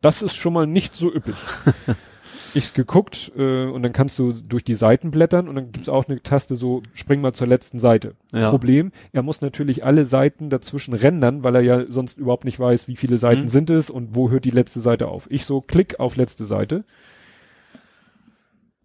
das 0.00 0.22
ist 0.22 0.36
schon 0.36 0.52
mal 0.52 0.66
nicht 0.66 0.94
so 0.94 1.12
üppig. 1.12 1.34
ich 2.54 2.72
geguckt 2.72 3.32
äh, 3.36 3.64
und 3.64 3.82
dann 3.82 3.92
kannst 3.92 4.16
du 4.18 4.32
durch 4.32 4.62
die 4.62 4.76
Seiten 4.76 5.10
blättern 5.10 5.48
und 5.48 5.56
dann 5.56 5.72
gibt's 5.72 5.88
auch 5.88 6.06
eine 6.06 6.22
Taste 6.22 6.54
so, 6.54 6.82
spring 6.94 7.20
mal 7.20 7.32
zur 7.32 7.48
letzten 7.48 7.80
Seite. 7.80 8.14
Ja. 8.32 8.50
Problem, 8.50 8.92
er 9.12 9.22
muss 9.22 9.40
natürlich 9.40 9.84
alle 9.84 10.04
Seiten 10.04 10.50
dazwischen 10.50 10.94
rendern, 10.94 11.42
weil 11.42 11.56
er 11.56 11.62
ja 11.62 11.84
sonst 11.88 12.18
überhaupt 12.18 12.44
nicht 12.44 12.60
weiß, 12.60 12.86
wie 12.86 12.96
viele 12.96 13.18
Seiten 13.18 13.42
Mhm. 13.42 13.48
sind 13.48 13.70
es 13.70 13.90
und 13.90 14.14
wo 14.14 14.30
hört 14.30 14.44
die 14.44 14.50
letzte 14.50 14.80
Seite 14.80 15.08
auf. 15.08 15.26
Ich 15.30 15.44
so, 15.44 15.60
klick 15.60 15.98
auf 15.98 16.14
letzte 16.16 16.44
Seite. 16.44 16.84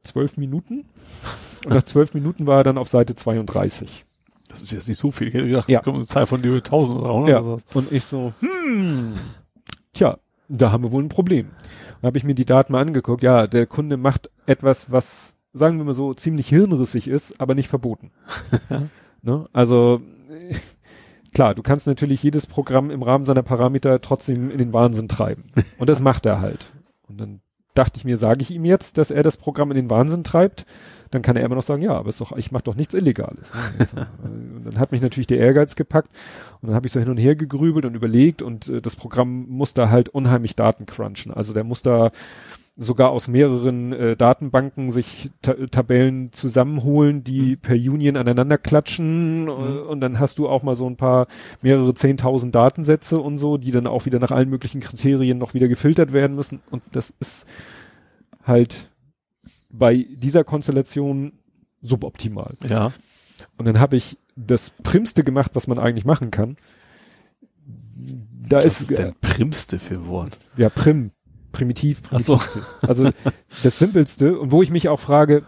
Zwölf 0.04 0.38
Minuten. 0.38 0.86
Und 1.66 1.74
nach 1.74 1.84
zwölf 1.84 2.14
Minuten 2.14 2.48
war 2.48 2.60
er 2.60 2.64
dann 2.64 2.78
auf 2.78 2.88
Seite 2.88 3.16
32. 3.16 4.06
Das 4.48 4.62
ist 4.62 4.72
jetzt 4.72 4.88
nicht 4.88 4.98
so 4.98 5.12
viel. 5.12 5.28
Ich 5.28 5.34
hätte 5.34 5.48
gedacht, 5.48 5.70
Ja. 5.70 5.82
kommt 5.82 5.98
eine 5.98 6.06
Zahl 6.06 6.26
von 6.26 6.42
dir 6.42 6.54
1000 6.64 7.00
oder 7.00 7.10
100 7.14 7.30
Ja. 7.30 7.42
oder 7.42 7.58
so. 7.58 7.80
Und 7.80 7.92
ich 7.92 8.04
so, 8.06 8.34
hm, 8.40 9.14
tja, 9.94 10.18
da 10.50 10.72
haben 10.72 10.84
wir 10.84 10.92
wohl 10.92 11.04
ein 11.04 11.10
Problem. 11.10 11.50
Dann 12.02 12.08
habe 12.10 12.18
ich 12.18 12.24
mir 12.24 12.36
die 12.36 12.46
Daten 12.46 12.72
mal 12.72 12.82
angeguckt. 12.82 13.24
Ja, 13.24 13.48
der 13.48 13.66
Kunde 13.68 13.98
macht 13.98 14.30
etwas, 14.46 14.92
was, 14.92 15.36
sagen 15.54 15.78
wir 15.78 15.84
mal 15.86 15.94
so, 15.94 16.14
ziemlich 16.14 16.48
hirnrissig 16.48 17.08
ist, 17.08 17.40
aber 17.42 17.56
nicht 17.56 17.68
verboten. 17.70 18.12
ne? 19.22 19.48
Also, 19.52 20.02
äh, 20.30 20.56
klar, 21.34 21.54
du 21.56 21.62
kannst 21.64 21.88
natürlich 21.88 22.24
jedes 22.24 22.48
Programm 22.48 22.90
im 22.92 23.04
Rahmen 23.04 23.26
seiner 23.26 23.44
Parameter 23.44 24.00
trotzdem 24.02 24.50
in 24.50 24.58
den 24.60 24.74
Wahnsinn 24.74 25.10
treiben. 25.10 25.52
Und 25.78 25.90
das 25.90 26.00
macht 26.00 26.26
er 26.26 26.40
halt. 26.40 26.68
Und 27.08 27.20
dann 27.20 27.42
dachte 27.74 27.98
ich 27.98 28.06
mir, 28.06 28.18
sage 28.18 28.42
ich 28.42 28.52
ihm 28.52 28.66
jetzt, 28.66 28.98
dass 28.98 29.12
er 29.12 29.24
das 29.24 29.38
Programm 29.38 29.72
in 29.72 29.76
den 29.76 29.90
Wahnsinn 29.90 30.24
treibt, 30.24 30.66
dann 31.12 31.22
kann 31.22 31.36
er 31.36 31.46
immer 31.46 31.56
noch 31.56 31.64
sagen, 31.64 31.82
ja, 31.82 31.94
aber 31.94 32.10
ist 32.10 32.22
doch, 32.22 32.36
ich 32.36 32.52
mache 32.52 32.64
doch 32.64 32.76
nichts 32.76 32.94
Illegales. 32.94 33.54
Ne? 33.54 33.60
Ich 33.80 33.90
so, 33.90 33.98
äh, 33.98 34.02
und 34.56 34.66
dann 34.66 34.80
hat 34.80 34.92
mich 34.92 35.02
natürlich 35.02 35.28
der 35.28 35.40
Ehrgeiz 35.40 35.76
gepackt 35.76 36.10
und 36.62 36.68
dann 36.68 36.76
habe 36.76 36.88
ich 36.88 36.94
so 36.94 37.00
hin 37.00 37.10
und 37.10 37.18
her 37.18 37.36
gegrübelt 37.36 37.86
und 37.86 37.96
überlegt 37.96 38.42
und 38.42 38.68
äh, 38.70 38.82
das 38.82 38.96
Programm 38.96 39.48
muss 39.48 39.74
da 39.74 39.90
halt 39.90 40.10
unheimlich 40.10 40.56
Daten 40.56 40.86
crunchen. 40.86 41.34
Also 41.34 41.54
der 41.54 41.64
muss 41.64 41.82
da 41.82 42.12
sogar 42.78 43.10
aus 43.10 43.28
mehreren 43.28 43.92
äh, 43.92 44.16
Datenbanken 44.16 44.92
sich 44.92 45.32
Ta 45.42 45.54
Tabellen 45.72 46.32
zusammenholen, 46.32 47.24
die 47.24 47.56
per 47.56 47.76
Union 47.76 48.16
aneinander 48.16 48.60
klatschen 48.60 49.48
äh, 49.48 49.52
und 49.52 50.00
dann 50.00 50.20
hast 50.20 50.38
du 50.38 50.48
auch 50.48 50.62
mal 50.62 50.76
so 50.76 50.88
ein 50.88 50.96
paar 50.96 51.28
mehrere 51.64 51.96
zehntausend 51.96 52.54
Datensätze 52.54 53.20
und 53.20 53.40
so, 53.40 53.58
die 53.58 53.72
dann 53.72 53.88
auch 53.88 54.06
wieder 54.06 54.20
nach 54.20 54.32
allen 54.32 54.50
möglichen 54.50 54.80
Kriterien 54.80 55.40
noch 55.40 55.56
wieder 55.56 55.68
gefiltert 55.68 56.14
werden 56.14 56.36
müssen 56.36 56.62
und 56.70 56.84
das 56.92 57.14
ist 57.20 57.48
halt 58.46 58.90
bei 59.70 60.06
dieser 60.10 60.44
Konstellation 60.44 61.34
suboptimal. 61.82 62.56
Ja. 62.68 62.92
Und 63.58 63.66
dann 63.66 63.80
habe 63.80 63.96
ich 63.96 64.18
das 64.36 64.72
Primste 64.84 65.24
gemacht, 65.24 65.52
was 65.54 65.68
man 65.68 65.80
eigentlich 65.80 66.06
machen 66.06 66.32
kann. 66.32 66.56
Da 68.50 68.60
Das 68.60 68.80
ist, 68.82 68.92
ist 68.92 68.98
der 69.00 69.14
primste 69.22 69.80
für 69.80 70.08
Wort. 70.08 70.40
ja 70.56 70.70
prim, 70.70 71.12
primitiv, 71.52 72.02
Ach 72.12 72.20
so. 72.20 72.38
primitivste. 72.38 72.88
Also 72.88 73.10
das 73.64 73.80
Simpelste 73.80 74.40
und 74.40 74.52
wo 74.52 74.62
ich 74.62 74.70
mich 74.72 74.90
auch 74.90 75.00
frage, 75.00 75.44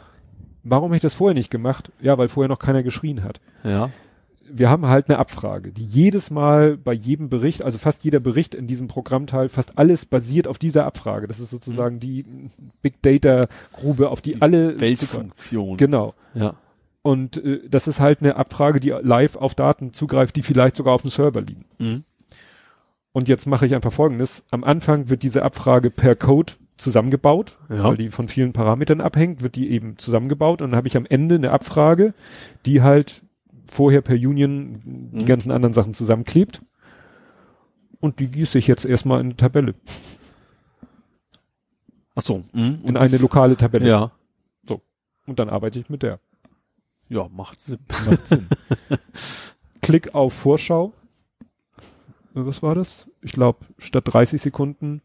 warum 0.63 0.85
habe 0.89 0.95
ich 0.97 1.01
das 1.01 1.15
vorher 1.15 1.33
nicht 1.35 1.49
gemacht? 1.49 1.91
Ja, 2.01 2.17
weil 2.17 2.27
vorher 2.27 2.49
noch 2.49 2.59
keiner 2.59 2.83
geschrien 2.83 3.23
hat. 3.23 3.39
Ja. 3.63 3.89
Wir 4.51 4.69
haben 4.69 4.85
halt 4.87 5.09
eine 5.09 5.19
Abfrage, 5.19 5.71
die 5.71 5.85
jedes 5.85 6.31
Mal 6.31 6.77
bei 6.77 6.93
jedem 6.93 7.29
Bericht, 7.29 7.63
also 7.63 7.77
fast 7.77 8.03
jeder 8.03 8.19
Bericht 8.19 8.55
in 8.55 8.67
diesem 8.67 8.87
Programmteil, 8.87 9.49
fast 9.49 9.77
alles 9.77 10.05
basiert 10.05 10.47
auf 10.47 10.57
dieser 10.57 10.85
Abfrage. 10.85 11.27
Das 11.27 11.39
ist 11.39 11.49
sozusagen 11.49 11.99
die 11.99 12.25
Big 12.81 13.01
Data 13.01 13.47
Grube, 13.73 14.09
auf 14.09 14.21
die, 14.21 14.41
alle 14.41 14.79
Weltfunktion. 14.79 15.77
Genau. 15.77 16.13
Ja. 16.33 16.55
Und 17.01 17.37
äh, 17.43 17.61
das 17.69 17.87
ist 17.87 17.99
halt 17.99 18.21
eine 18.21 18.35
Abfrage, 18.35 18.79
die 18.79 18.89
live 18.89 19.35
auf 19.35 19.55
Daten 19.55 19.93
zugreift, 19.93 20.35
die 20.35 20.41
vielleicht 20.43 20.75
sogar 20.75 20.93
auf 20.93 21.01
dem 21.01 21.11
Server 21.11 21.41
liegen. 21.41 21.65
Mhm. 21.77 22.03
Und 23.11 23.27
jetzt 23.27 23.47
mache 23.47 23.65
ich 23.65 23.73
einfach 23.73 23.91
Folgendes. 23.91 24.43
Am 24.51 24.63
Anfang 24.63 25.09
wird 25.09 25.23
diese 25.23 25.43
Abfrage 25.43 25.89
per 25.89 26.15
Code 26.15 26.53
zusammengebaut, 26.77 27.57
Ja. 27.69 27.83
weil 27.83 27.97
die 27.97 28.09
von 28.09 28.27
vielen 28.27 28.53
Parametern 28.53 29.01
abhängt, 29.01 29.41
wird 29.41 29.55
die 29.55 29.69
eben 29.69 29.97
zusammengebaut 29.97 30.61
und 30.61 30.71
dann 30.71 30.77
habe 30.77 30.87
ich 30.87 30.95
am 30.95 31.05
Ende 31.05 31.35
eine 31.35 31.51
Abfrage, 31.51 32.13
die 32.65 32.81
halt 32.81 33.21
vorher 33.69 34.01
per 34.01 34.15
Union 34.15 34.81
die 35.13 35.21
Mhm. 35.21 35.25
ganzen 35.25 35.51
anderen 35.51 35.73
Sachen 35.73 35.93
zusammenklebt. 35.93 36.61
Und 37.99 38.19
die 38.19 38.29
gieße 38.31 38.57
ich 38.57 38.67
jetzt 38.67 38.85
erstmal 38.85 39.19
in 39.19 39.27
eine 39.27 39.35
Tabelle, 39.37 39.75
Ach 42.15 42.21
so. 42.21 42.43
Mhm. 42.53 42.79
in 42.83 42.97
eine 42.97 43.17
lokale 43.17 43.55
Tabelle. 43.57 43.87
Ja. 43.87 44.11
Und 45.25 45.37
dann 45.37 45.49
arbeite 45.49 45.77
ich 45.77 45.89
mit 45.91 46.01
der. 46.01 46.19
Ja, 47.07 47.27
macht 47.29 47.59
Sinn. 47.61 47.77
Macht 48.07 48.25
Sinn. 48.27 48.47
Klick 49.83 50.15
auf 50.15 50.33
Vorschau. 50.33 50.91
Was 52.33 52.63
war 52.63 52.73
das? 52.73 53.07
Ich 53.21 53.31
glaube, 53.33 53.59
statt 53.77 54.05
30 54.07 54.41
Sekunden 54.41 55.03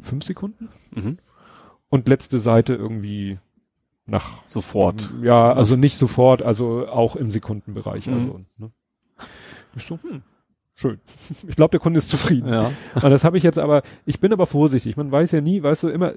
fünf 0.00 0.24
Sekunden 0.24 0.70
Mhm. 0.92 1.18
und 1.88 2.08
letzte 2.08 2.40
Seite 2.40 2.74
irgendwie 2.74 3.38
nach 4.10 4.44
Sofort. 4.44 5.10
Ja, 5.22 5.52
also 5.52 5.76
nicht 5.76 5.96
sofort, 5.96 6.42
also 6.42 6.86
auch 6.88 7.16
im 7.16 7.30
Sekundenbereich. 7.30 8.06
Mhm. 8.06 8.14
Also, 8.14 8.40
ne? 8.58 8.70
Ich 9.76 9.84
so, 9.86 9.98
hm, 10.02 10.22
schön. 10.74 10.98
Ich 11.48 11.56
glaube, 11.56 11.70
der 11.70 11.80
Kunde 11.80 11.98
ist 11.98 12.10
zufrieden. 12.10 12.48
Ja. 12.52 12.70
Und 12.94 13.10
das 13.10 13.24
habe 13.24 13.36
ich 13.36 13.42
jetzt 13.42 13.58
aber, 13.58 13.82
ich 14.04 14.20
bin 14.20 14.32
aber 14.32 14.46
vorsichtig. 14.46 14.96
Man 14.96 15.10
weiß 15.12 15.32
ja 15.32 15.40
nie, 15.40 15.62
weißt 15.62 15.84
du, 15.84 15.88
immer 15.88 16.12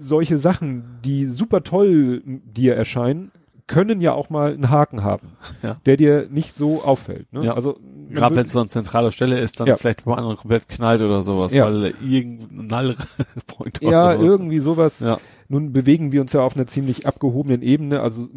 solche 0.00 0.38
Sachen, 0.38 0.84
die 1.04 1.24
super 1.24 1.62
toll 1.62 2.22
dir 2.24 2.74
erscheinen, 2.74 3.30
können 3.66 4.00
ja 4.02 4.12
auch 4.12 4.28
mal 4.28 4.52
einen 4.52 4.68
Haken 4.68 5.02
haben, 5.02 5.28
Ja. 5.62 5.76
der 5.86 5.96
dir 5.96 6.28
nicht 6.30 6.54
so 6.54 6.82
auffällt. 6.82 7.32
Ne? 7.32 7.44
Ja. 7.44 7.54
Also 7.54 7.78
Gerade 8.10 8.36
wenn 8.36 8.44
es 8.44 8.52
so 8.52 8.60
an 8.60 8.68
zentraler 8.68 9.10
Stelle 9.10 9.40
ist, 9.40 9.58
dann 9.58 9.66
Ja. 9.66 9.76
vielleicht 9.76 10.04
bei 10.04 10.14
anderen 10.14 10.36
komplett 10.36 10.68
knallt 10.68 11.00
oder 11.00 11.22
sowas, 11.22 11.54
Ja. 11.54 11.64
weil 11.64 11.94
irgendein 12.02 12.66
Null-Point 12.66 13.80
ja 13.80 14.12
irgendwie 14.12 14.58
sowas. 14.58 15.00
Ja. 15.00 15.18
Nun 15.48 15.72
bewegen 15.72 16.12
wir 16.12 16.20
uns 16.20 16.32
ja 16.32 16.42
auf 16.42 16.56
einer 16.56 16.66
ziemlich 16.66 17.06
abgehobenen 17.06 17.62
Ebene, 17.62 18.00
also 18.00 18.28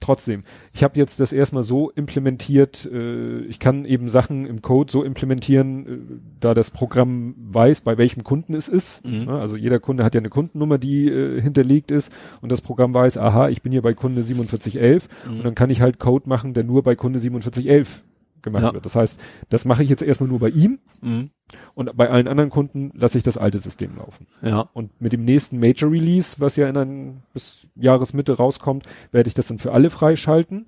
trotzdem. 0.00 0.42
Ich 0.74 0.84
habe 0.84 0.98
jetzt 0.98 1.18
das 1.18 1.32
erstmal 1.32 1.62
so 1.62 1.90
implementiert, 1.90 2.86
äh, 2.92 3.38
ich 3.40 3.58
kann 3.58 3.86
eben 3.86 4.10
Sachen 4.10 4.44
im 4.46 4.60
Code 4.60 4.92
so 4.92 5.02
implementieren, 5.02 5.86
äh, 5.86 5.98
da 6.40 6.52
das 6.52 6.70
Programm 6.70 7.34
weiß, 7.38 7.80
bei 7.80 7.96
welchem 7.96 8.22
Kunden 8.22 8.54
es 8.54 8.68
ist. 8.68 9.04
Mhm. 9.06 9.24
Ne? 9.24 9.32
Also 9.38 9.56
jeder 9.56 9.80
Kunde 9.80 10.04
hat 10.04 10.14
ja 10.14 10.20
eine 10.20 10.28
Kundennummer, 10.28 10.76
die 10.76 11.08
äh, 11.08 11.40
hinterlegt 11.40 11.90
ist 11.90 12.12
und 12.42 12.52
das 12.52 12.60
Programm 12.60 12.92
weiß, 12.92 13.16
aha, 13.16 13.48
ich 13.48 13.62
bin 13.62 13.72
hier 13.72 13.82
bei 13.82 13.94
Kunde 13.94 14.22
4711 14.24 15.08
Mhm. 15.26 15.36
und 15.38 15.44
dann 15.44 15.54
kann 15.54 15.70
ich 15.70 15.80
halt 15.80 15.98
Code 15.98 16.28
machen, 16.28 16.52
der 16.54 16.64
nur 16.64 16.82
bei 16.82 16.96
Kunde 16.96 17.20
4711 17.20 18.02
gemacht 18.44 18.62
Ja. 18.62 18.72
wird. 18.72 18.84
Das 18.86 18.94
heißt, 18.94 19.20
das 19.48 19.64
mache 19.64 19.82
ich 19.82 19.88
jetzt 19.90 20.02
erstmal 20.02 20.28
nur 20.28 20.38
bei 20.38 20.50
ihm 20.50 20.78
Mhm. 21.00 21.30
und 21.74 21.96
bei 21.96 22.08
allen 22.08 22.28
anderen 22.28 22.50
Kunden 22.50 22.92
lasse 22.94 23.18
ich 23.18 23.24
das 23.24 23.36
alte 23.36 23.58
System 23.58 23.96
laufen. 23.96 24.26
Ja. 24.42 24.68
Und 24.72 25.00
mit 25.00 25.12
dem 25.12 25.24
nächsten 25.24 25.58
Major 25.58 25.90
Release, 25.90 26.36
was 26.38 26.54
ja 26.54 26.68
in 26.68 26.76
ein, 26.76 27.22
bis 27.32 27.66
Jahresmitte 27.74 28.34
rauskommt, 28.36 28.86
werde 29.10 29.26
ich 29.28 29.34
das 29.34 29.48
dann 29.48 29.58
für 29.58 29.72
alle 29.72 29.90
freischalten. 29.90 30.66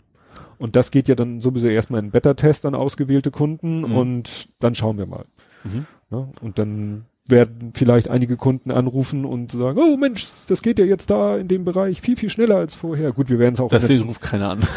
Und 0.59 0.75
das 0.75 0.91
geht 0.91 1.07
ja 1.07 1.15
dann 1.15 1.41
sowieso 1.41 1.69
erstmal 1.69 2.01
in 2.03 2.11
Beta-Test 2.11 2.67
an 2.67 2.75
ausgewählte 2.75 3.31
Kunden 3.31 3.81
Mhm. 3.83 3.97
und 3.97 4.49
dann 4.59 4.75
schauen 4.75 4.99
wir 4.99 5.07
mal. 5.07 5.27
Mhm. 5.65 5.87
Ne? 6.11 6.29
Und 6.41 6.59
dann 6.59 7.05
werden 7.29 7.73
vielleicht 7.75 8.09
einige 8.09 8.37
Kunden 8.37 8.71
anrufen 8.71 9.25
und 9.25 9.53
sagen, 9.53 9.79
oh 9.79 9.97
Mensch, 9.97 10.27
das 10.49 10.63
geht 10.63 10.79
ja 10.79 10.85
jetzt 10.85 11.11
da 11.11 11.37
in 11.37 11.49
dem 11.49 11.65
Bereich 11.65 12.01
viel, 12.01 12.17
viel 12.17 12.31
schneller 12.31 12.57
als 12.57 12.75
vorher. 12.75 13.13
Gut, 13.13 13.29
wir 13.31 13.39
werden 13.39 13.55
es 13.55 13.61
auch. 13.61 13.69
Deswegen 13.69 14.05
ruft 14.05 14.23
keiner 14.23 14.51
an. 14.51 14.61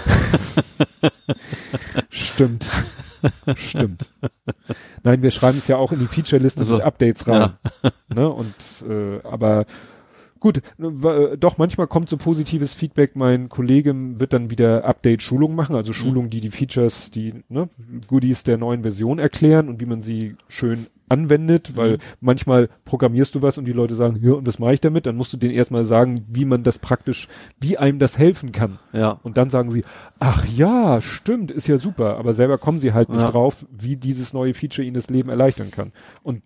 Stimmt. 2.09 2.67
Stimmt. 3.55 4.11
Nein, 5.03 5.21
wir 5.21 5.31
schreiben 5.31 5.57
es 5.57 5.67
ja 5.67 5.77
auch 5.77 5.91
in 5.91 5.99
die 5.99 6.05
Feature-Liste 6.05 6.61
Also, 6.61 6.77
des 6.77 6.83
Updates 6.85 7.27
rein. 7.27 7.53
Ne? 8.13 8.27
Und 8.27 8.55
äh, 8.89 9.19
aber 9.23 9.65
gut, 10.39 10.61
w- 10.79 11.37
doch 11.37 11.57
manchmal 11.59 11.85
kommt 11.87 12.09
so 12.09 12.17
positives 12.17 12.73
Feedback. 12.73 13.15
Mein 13.15 13.49
Kollege 13.49 13.93
wird 14.19 14.33
dann 14.33 14.49
wieder 14.49 14.83
Update-Schulung 14.85 15.53
machen, 15.53 15.75
also 15.75 15.93
Schulung, 15.93 16.29
die 16.31 16.41
die 16.41 16.49
Features, 16.49 17.11
die 17.11 17.43
ne, 17.49 17.69
Goodies 18.07 18.43
der 18.43 18.57
neuen 18.57 18.81
Version 18.81 19.19
erklären 19.19 19.69
und 19.69 19.79
wie 19.79 19.85
man 19.85 20.01
sie 20.01 20.35
schön 20.47 20.87
anwendet, 21.09 21.75
weil 21.75 21.93
Mhm. 21.93 21.97
manchmal 22.21 22.69
programmierst 22.85 23.35
du 23.35 23.41
was 23.41 23.57
und 23.57 23.65
die 23.65 23.71
Leute 23.73 23.95
sagen, 23.95 24.19
ja, 24.21 24.33
und 24.33 24.47
was 24.47 24.59
mache 24.59 24.73
ich 24.73 24.81
damit? 24.81 25.05
Dann 25.05 25.15
musst 25.17 25.33
du 25.33 25.37
denen 25.37 25.53
erstmal 25.53 25.85
sagen, 25.85 26.15
wie 26.27 26.45
man 26.45 26.63
das 26.63 26.79
praktisch, 26.79 27.27
wie 27.59 27.77
einem 27.77 27.99
das 27.99 28.17
helfen 28.17 28.51
kann. 28.51 28.79
Ja. 28.93 29.19
Und 29.23 29.37
dann 29.37 29.49
sagen 29.49 29.71
sie, 29.71 29.83
ach 30.19 30.45
ja, 30.45 31.01
stimmt, 31.01 31.51
ist 31.51 31.67
ja 31.67 31.77
super, 31.77 32.17
aber 32.17 32.33
selber 32.33 32.57
kommen 32.57 32.79
sie 32.79 32.93
halt 32.93 33.09
nicht 33.09 33.21
Ja. 33.21 33.31
drauf, 33.31 33.65
wie 33.71 33.97
dieses 33.97 34.33
neue 34.33 34.53
Feature 34.53 34.85
ihnen 34.85 34.93
das 34.95 35.09
Leben 35.09 35.29
erleichtern 35.29 35.71
kann. 35.71 35.91
Und 36.23 36.43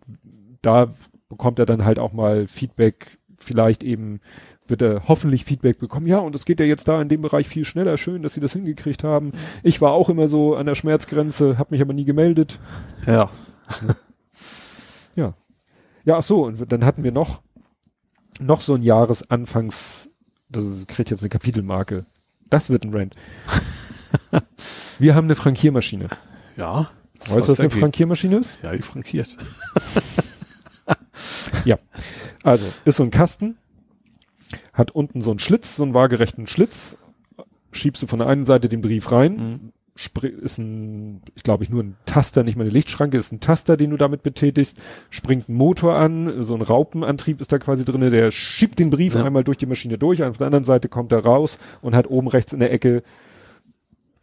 da 0.62 0.92
bekommt 1.30 1.60
er 1.60 1.66
dann 1.66 1.84
halt 1.86 2.00
auch 2.00 2.14
mal 2.14 2.48
Feedback, 2.48 3.18
vielleicht 3.38 3.84
eben 3.84 4.22
wird 4.66 4.82
er 4.82 5.10
hoffentlich 5.10 5.44
Feedback 5.44 5.78
bekommen, 5.78 6.08
ja, 6.08 6.20
und 6.20 6.34
es 6.36 6.46
geht 6.46 6.62
ja 6.62 6.66
jetzt 6.66 6.88
da 6.88 7.02
in 7.02 7.10
dem 7.10 7.20
Bereich 7.20 7.50
viel 7.50 7.66
schneller, 7.66 7.98
schön, 7.98 8.24
dass 8.24 8.34
sie 8.34 8.40
das 8.40 8.54
hingekriegt 8.54 9.04
haben. 9.04 9.32
Ich 9.62 9.82
war 9.82 9.92
auch 9.92 10.08
immer 10.10 10.30
so 10.30 10.56
an 10.56 10.66
der 10.66 10.76
Schmerzgrenze, 10.76 11.58
habe 11.58 11.72
mich 11.72 11.82
aber 11.82 11.92
nie 11.92 12.06
gemeldet. 12.06 12.60
Ja. 13.06 13.14
Ja. 13.14 13.30
Ja, 16.06 16.18
ach 16.18 16.24
so, 16.24 16.46
und 16.46 16.72
dann 16.72 16.86
hatten 16.86 17.04
wir 17.04 17.12
noch, 17.12 17.42
noch 18.40 18.62
so 18.62 18.76
ein 18.76 18.84
Jahresanfangs, 18.84 20.10
das 20.50 20.66
ist, 20.66 20.88
kriegt 20.88 21.10
jetzt 21.10 21.22
eine 21.22 21.30
Kapitelmarke. 21.30 22.06
Das 22.50 22.70
wird 22.70 22.86
ein 22.86 22.94
Rant. 22.94 23.16
wir 25.00 25.16
haben 25.16 25.26
eine 25.26 25.36
Frankiermaschine. 25.36 26.10
Ja. 26.58 26.92
Weißt 27.20 27.30
du, 27.30 27.36
was 27.36 27.60
eine 27.60 27.70
dagegen? 27.70 27.80
Frankiermaschine 27.80 28.38
ist? 28.38 28.62
Ja, 28.64 28.74
die 28.74 28.82
frankiert. 28.82 29.38
Also, 32.44 32.66
ist 32.84 32.98
so 32.98 33.04
ein 33.04 33.12
Kasten, 33.12 33.58
hat 34.74 34.92
unten 34.92 35.22
so 35.22 35.32
einen 35.32 35.40
Schlitz, 35.40 35.78
so 35.78 35.84
einen 35.84 35.94
waagerechten 35.94 36.46
Schlitz, 36.46 36.98
schiebst 37.72 38.04
du 38.04 38.08
von 38.08 38.20
der 38.20 38.28
einen 38.28 38.46
Seite 38.46 38.70
den 38.70 38.82
Brief 38.82 39.12
rein, 39.12 39.36
Mhm. 39.36 39.74
Ist 39.96 40.58
ein, 40.58 41.22
ich 41.36 41.44
glaube 41.44 41.64
ich 41.64 41.70
nur 41.70 41.84
ein 41.84 41.96
Taster, 42.06 42.44
nicht 42.44 42.56
mal 42.58 42.64
eine 42.64 42.72
Lichtschranke, 42.72 43.18
ist 43.18 43.32
ein 43.32 43.40
Taster, 43.40 43.78
den 43.78 43.92
du 43.92 43.98
damit 43.98 44.24
betätigst, 44.24 44.78
springt 45.10 45.50
ein 45.50 45.54
Motor 45.56 45.96
an, 45.96 46.44
so 46.44 46.56
ein 46.56 46.62
Raupenantrieb 46.62 47.40
ist 47.42 47.52
da 47.52 47.60
quasi 47.60 47.86
drinne, 47.86 48.10
der 48.10 48.32
schiebt 48.32 48.80
den 48.80 48.90
Brief 48.90 49.14
Ja. 49.16 49.24
einmal 49.24 49.44
durch 49.44 49.58
die 49.58 49.66
Maschine 49.68 49.98
durch, 49.98 50.24
auf 50.24 50.38
der 50.38 50.48
anderen 50.48 50.64
Seite 50.66 50.90
kommt 50.90 51.12
er 51.12 51.24
raus 51.24 51.58
und 51.82 51.96
hat 51.96 52.10
oben 52.10 52.28
rechts 52.28 52.54
in 52.54 52.60
der 52.60 52.72
Ecke 52.72 53.04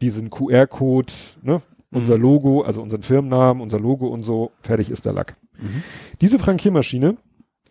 diesen 0.01 0.31
QR-Code, 0.31 1.13
ne, 1.43 1.63
unser 1.93 2.17
Mhm. 2.17 2.23
Logo, 2.23 2.63
also 2.63 2.83
unseren 2.83 3.03
Firmennamen, 3.03 3.63
unser 3.63 3.79
Logo 3.81 4.07
und 4.07 4.23
so, 4.23 4.51
fertig 4.63 4.91
ist 4.91 5.05
der 5.05 5.13
Lack. 5.13 5.37
Mhm. 5.61 5.83
Diese 6.21 6.39
Frankiermaschine 6.39 7.17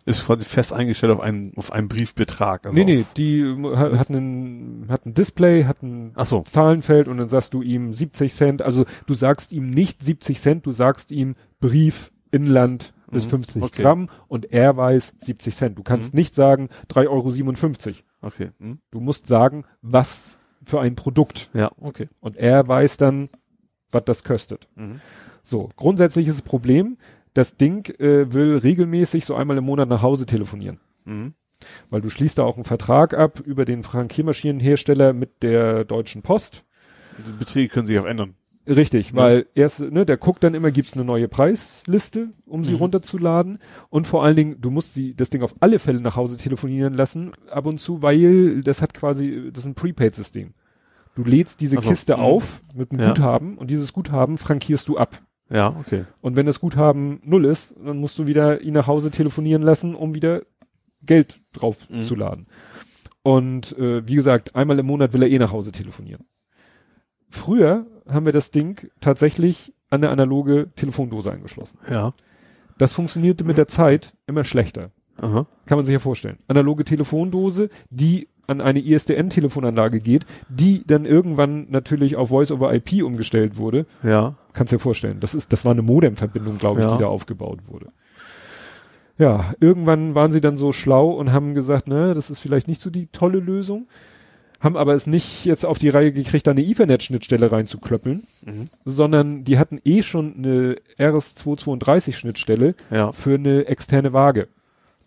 Ist 0.06 0.24
quasi 0.26 0.44
fest 0.46 0.72
eingestellt 0.72 1.12
auf 1.12 1.20
einen, 1.20 1.52
auf 1.56 1.72
einen 1.72 1.88
Briefbetrag. 1.88 2.66
Also 2.66 2.76
nee, 2.78 2.84
nee, 2.84 3.04
die 3.16 3.40
äh, 3.40 3.76
hat, 3.76 3.92
hat, 3.98 4.08
einen, 4.10 4.86
hat 4.88 5.04
ein 5.06 5.14
Display, 5.14 5.64
hat 5.64 5.82
ein 5.82 6.12
so. 6.24 6.40
Zahlenfeld 6.40 7.06
und 7.06 7.18
dann 7.18 7.28
sagst 7.28 7.52
du 7.54 7.60
ihm 7.62 7.92
70 7.92 8.32
Cent. 8.32 8.62
Also 8.62 8.86
du 9.06 9.14
sagst 9.14 9.52
ihm 9.52 9.68
nicht 9.70 10.02
70 10.02 10.40
Cent, 10.40 10.66
du 10.66 10.72
sagst 10.72 11.12
ihm 11.12 11.34
Brief, 11.60 12.12
Inland 12.30 12.94
bis 13.10 13.26
Mhm, 13.26 13.30
50 13.30 13.62
okay. 13.62 13.82
Gramm 13.82 14.08
und 14.28 14.52
er 14.52 14.76
weiß 14.76 15.14
70 15.18 15.54
Cent. 15.54 15.78
Du 15.78 15.82
kannst 15.82 16.14
Mhm. 16.14 16.18
nicht 16.18 16.34
sagen 16.34 16.68
3,57 16.88 17.88
Euro. 17.88 18.28
Okay. 18.28 18.50
Hm? 18.60 18.78
Du 18.90 19.00
musst 19.00 19.26
sagen, 19.26 19.64
was 19.82 20.38
für 20.64 20.80
ein 20.80 20.94
Produkt. 20.94 21.50
Ja, 21.52 21.70
okay. 21.80 22.08
Und 22.20 22.36
er 22.36 22.66
weiß 22.68 22.96
dann, 22.98 23.28
was 23.90 24.04
das 24.04 24.24
kostet. 24.24 24.68
Mhm. 24.76 25.00
So, 25.42 25.70
grundsätzliches 25.76 26.42
Problem, 26.42 26.98
das 27.34 27.56
Ding 27.56 27.86
äh, 27.98 28.32
will 28.32 28.56
regelmäßig 28.56 29.24
so 29.24 29.34
einmal 29.34 29.56
im 29.58 29.64
Monat 29.64 29.88
nach 29.88 30.02
Hause 30.02 30.26
telefonieren. 30.26 30.80
Mhm. 31.04 31.34
Weil 31.90 32.00
du 32.00 32.08
schließt 32.10 32.38
da 32.38 32.42
auch 32.44 32.56
einen 32.56 32.64
Vertrag 32.64 33.14
ab 33.14 33.40
über 33.40 33.64
den 33.64 33.82
Frankiermaschinenhersteller 33.82 35.12
mit 35.12 35.42
der 35.42 35.84
Deutschen 35.84 36.22
Post. 36.22 36.64
Die 37.18 37.38
Beträge 37.38 37.68
können 37.68 37.86
sich 37.86 37.98
auch 37.98 38.06
ändern. 38.06 38.34
Richtig, 38.66 39.10
Ja. 39.10 39.16
weil 39.16 39.46
erst, 39.54 39.80
ne, 39.80 40.04
der 40.06 40.16
guckt 40.16 40.44
dann 40.44 40.54
immer, 40.54 40.70
gibt's 40.70 40.94
eine 40.94 41.04
neue 41.04 41.28
Preisliste, 41.28 42.30
um 42.46 42.62
sie 42.64 42.72
Mhm. 42.72 42.78
runterzuladen. 42.78 43.58
Und 43.88 44.06
vor 44.06 44.22
allen 44.24 44.36
Dingen, 44.36 44.60
du 44.60 44.70
musst 44.70 44.94
sie, 44.94 45.14
das 45.14 45.30
Ding 45.30 45.42
auf 45.42 45.54
alle 45.60 45.78
Fälle 45.78 46.00
nach 46.00 46.16
Hause 46.16 46.36
telefonieren 46.36 46.94
lassen, 46.94 47.32
ab 47.50 47.66
und 47.66 47.78
zu, 47.78 48.00
weil 48.02 48.60
das 48.60 48.80
hat 48.80 48.94
quasi, 48.94 49.50
das 49.52 49.64
ist 49.64 49.70
ein 49.70 49.74
Prepaid-System. 49.74 50.54
Du 51.16 51.24
lädst 51.24 51.60
diese 51.60 51.78
Ach 51.78 51.82
so, 51.82 51.90
Kiste 51.90 52.16
mhm. 52.16 52.22
auf 52.22 52.62
mit 52.74 52.92
einem 52.92 53.00
Ja. 53.00 53.08
Guthaben 53.08 53.58
und 53.58 53.70
dieses 53.70 53.92
Guthaben 53.92 54.38
frankierst 54.38 54.88
du 54.88 54.96
ab. 54.98 55.20
Ja, 55.50 55.74
okay. 55.80 56.04
Und 56.20 56.36
wenn 56.36 56.46
das 56.46 56.60
Guthaben 56.60 57.20
null 57.24 57.44
ist, 57.44 57.74
dann 57.84 57.98
musst 57.98 58.18
du 58.18 58.26
wieder 58.26 58.60
ihn 58.60 58.74
nach 58.74 58.86
Hause 58.86 59.10
telefonieren 59.10 59.62
lassen, 59.62 59.94
um 59.94 60.14
wieder 60.14 60.42
Geld 61.02 61.40
drauf 61.52 61.88
Mhm. 61.90 62.04
zu 62.04 62.14
laden. 62.14 62.46
Und 63.22 63.76
äh, 63.78 64.06
wie 64.06 64.14
gesagt, 64.14 64.54
einmal 64.54 64.78
im 64.78 64.86
Monat 64.86 65.12
will 65.12 65.22
er 65.22 65.28
eh 65.28 65.38
nach 65.38 65.52
Hause 65.52 65.72
telefonieren. 65.72 66.24
Früher 67.28 67.86
haben 68.08 68.26
wir 68.26 68.32
das 68.32 68.50
Ding 68.50 68.90
tatsächlich 69.00 69.72
an 69.88 70.02
eine 70.02 70.10
analoge 70.10 70.70
Telefondose 70.76 71.32
angeschlossen. 71.32 71.78
Ja. 71.88 72.14
Das 72.78 72.94
funktionierte 72.94 73.44
mit 73.44 73.58
der 73.58 73.68
Zeit 73.68 74.14
immer 74.26 74.44
schlechter. 74.44 74.90
Aha. 75.20 75.46
Kann 75.66 75.76
man 75.78 75.84
sich 75.84 75.92
ja 75.92 75.98
vorstellen. 75.98 76.38
Analoge 76.48 76.84
Telefondose, 76.84 77.68
die 77.90 78.28
an 78.50 78.60
eine 78.60 78.80
ISDN-Telefonanlage 78.80 80.00
geht, 80.00 80.26
die 80.48 80.82
dann 80.86 81.04
irgendwann 81.06 81.66
natürlich 81.70 82.16
auf 82.16 82.28
Voice-over-IP 82.30 83.02
umgestellt 83.04 83.56
wurde. 83.56 83.86
Ja. 84.02 84.34
Kannst 84.52 84.72
dir 84.72 84.78
vorstellen. 84.78 85.18
Das 85.20 85.34
ist, 85.34 85.52
das 85.52 85.64
war 85.64 85.72
eine 85.72 85.82
Modem-Verbindung, 85.82 86.58
glaube 86.58 86.80
ich, 86.80 86.86
Ja. 86.86 86.92
die 86.92 86.98
da 87.02 87.06
aufgebaut 87.06 87.60
wurde. 87.66 87.86
Ja, 89.18 89.52
irgendwann 89.60 90.14
waren 90.14 90.32
sie 90.32 90.40
dann 90.40 90.56
so 90.56 90.72
schlau 90.72 91.10
und 91.10 91.30
haben 91.32 91.54
gesagt, 91.54 91.88
ne, 91.88 92.14
das 92.14 92.30
ist 92.30 92.40
vielleicht 92.40 92.68
nicht 92.68 92.80
so 92.80 92.88
die 92.90 93.06
tolle 93.08 93.38
Lösung. 93.38 93.86
Haben 94.60 94.76
aber 94.76 94.94
es 94.94 95.06
nicht 95.06 95.46
jetzt 95.46 95.64
auf 95.64 95.78
die 95.78 95.88
Reihe 95.88 96.12
gekriegt, 96.12 96.46
da 96.46 96.50
eine 96.50 96.62
Ethernet-Schnittstelle 96.62 97.50
reinzuklöppeln, 97.50 98.24
Mhm. 98.44 98.68
sondern 98.84 99.44
die 99.44 99.58
hatten 99.58 99.78
eh 99.84 100.02
schon 100.02 100.34
eine 100.36 100.76
RS232-Schnittstelle 100.98 102.74
Ja. 102.90 103.12
für 103.12 103.34
eine 103.34 103.66
externe 103.66 104.12
Waage. 104.12 104.48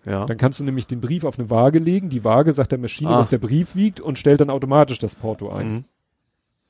Ja. 0.05 0.25
Dann 0.25 0.37
kannst 0.37 0.59
du 0.59 0.63
nämlich 0.63 0.87
den 0.87 0.99
Brief 1.01 1.23
auf 1.23 1.39
eine 1.39 1.49
Waage 1.49 1.79
legen, 1.79 2.09
die 2.09 2.23
Waage 2.23 2.51
sagt 2.53 2.71
der 2.71 2.79
Maschine, 2.79 3.11
Ah. 3.11 3.19
was 3.19 3.29
der 3.29 3.37
Brief 3.37 3.75
wiegt 3.75 3.99
und 4.01 4.17
stellt 4.17 4.41
dann 4.41 4.49
automatisch 4.49 4.99
das 4.99 5.15
Porto 5.15 5.49
ein. 5.49 5.67
Mhm. 5.71 5.83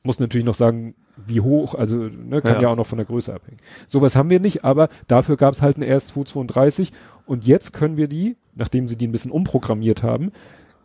Muss 0.03 0.19
natürlich 0.19 0.45
noch 0.45 0.53
sagen, 0.55 0.95
wie 1.27 1.39
hoch, 1.41 1.75
also 1.75 1.95
ne, 1.97 2.41
kann 2.41 2.55
ja. 2.55 2.61
Ja. 2.63 2.69
auch 2.69 2.75
noch 2.75 2.87
von 2.87 2.97
der 2.97 3.05
Größe 3.05 3.33
abhängen. 3.33 3.59
Sowas 3.87 4.15
haben 4.17 4.29
wir 4.29 4.39
nicht, 4.41 4.63
aber 4.65 4.89
dafür 5.07 5.37
gab 5.37 5.53
es 5.53 5.61
halt 5.61 5.77
eine 5.77 5.85
RS232 5.87 6.91
und 7.25 7.45
jetzt 7.47 7.71
können 7.73 7.95
wir 7.97 8.07
die, 8.07 8.35
nachdem 8.53 8.87
sie 8.87 8.97
die 8.97 9.07
ein 9.07 9.11
bisschen 9.13 9.31
umprogrammiert 9.31 10.03
haben, 10.03 10.31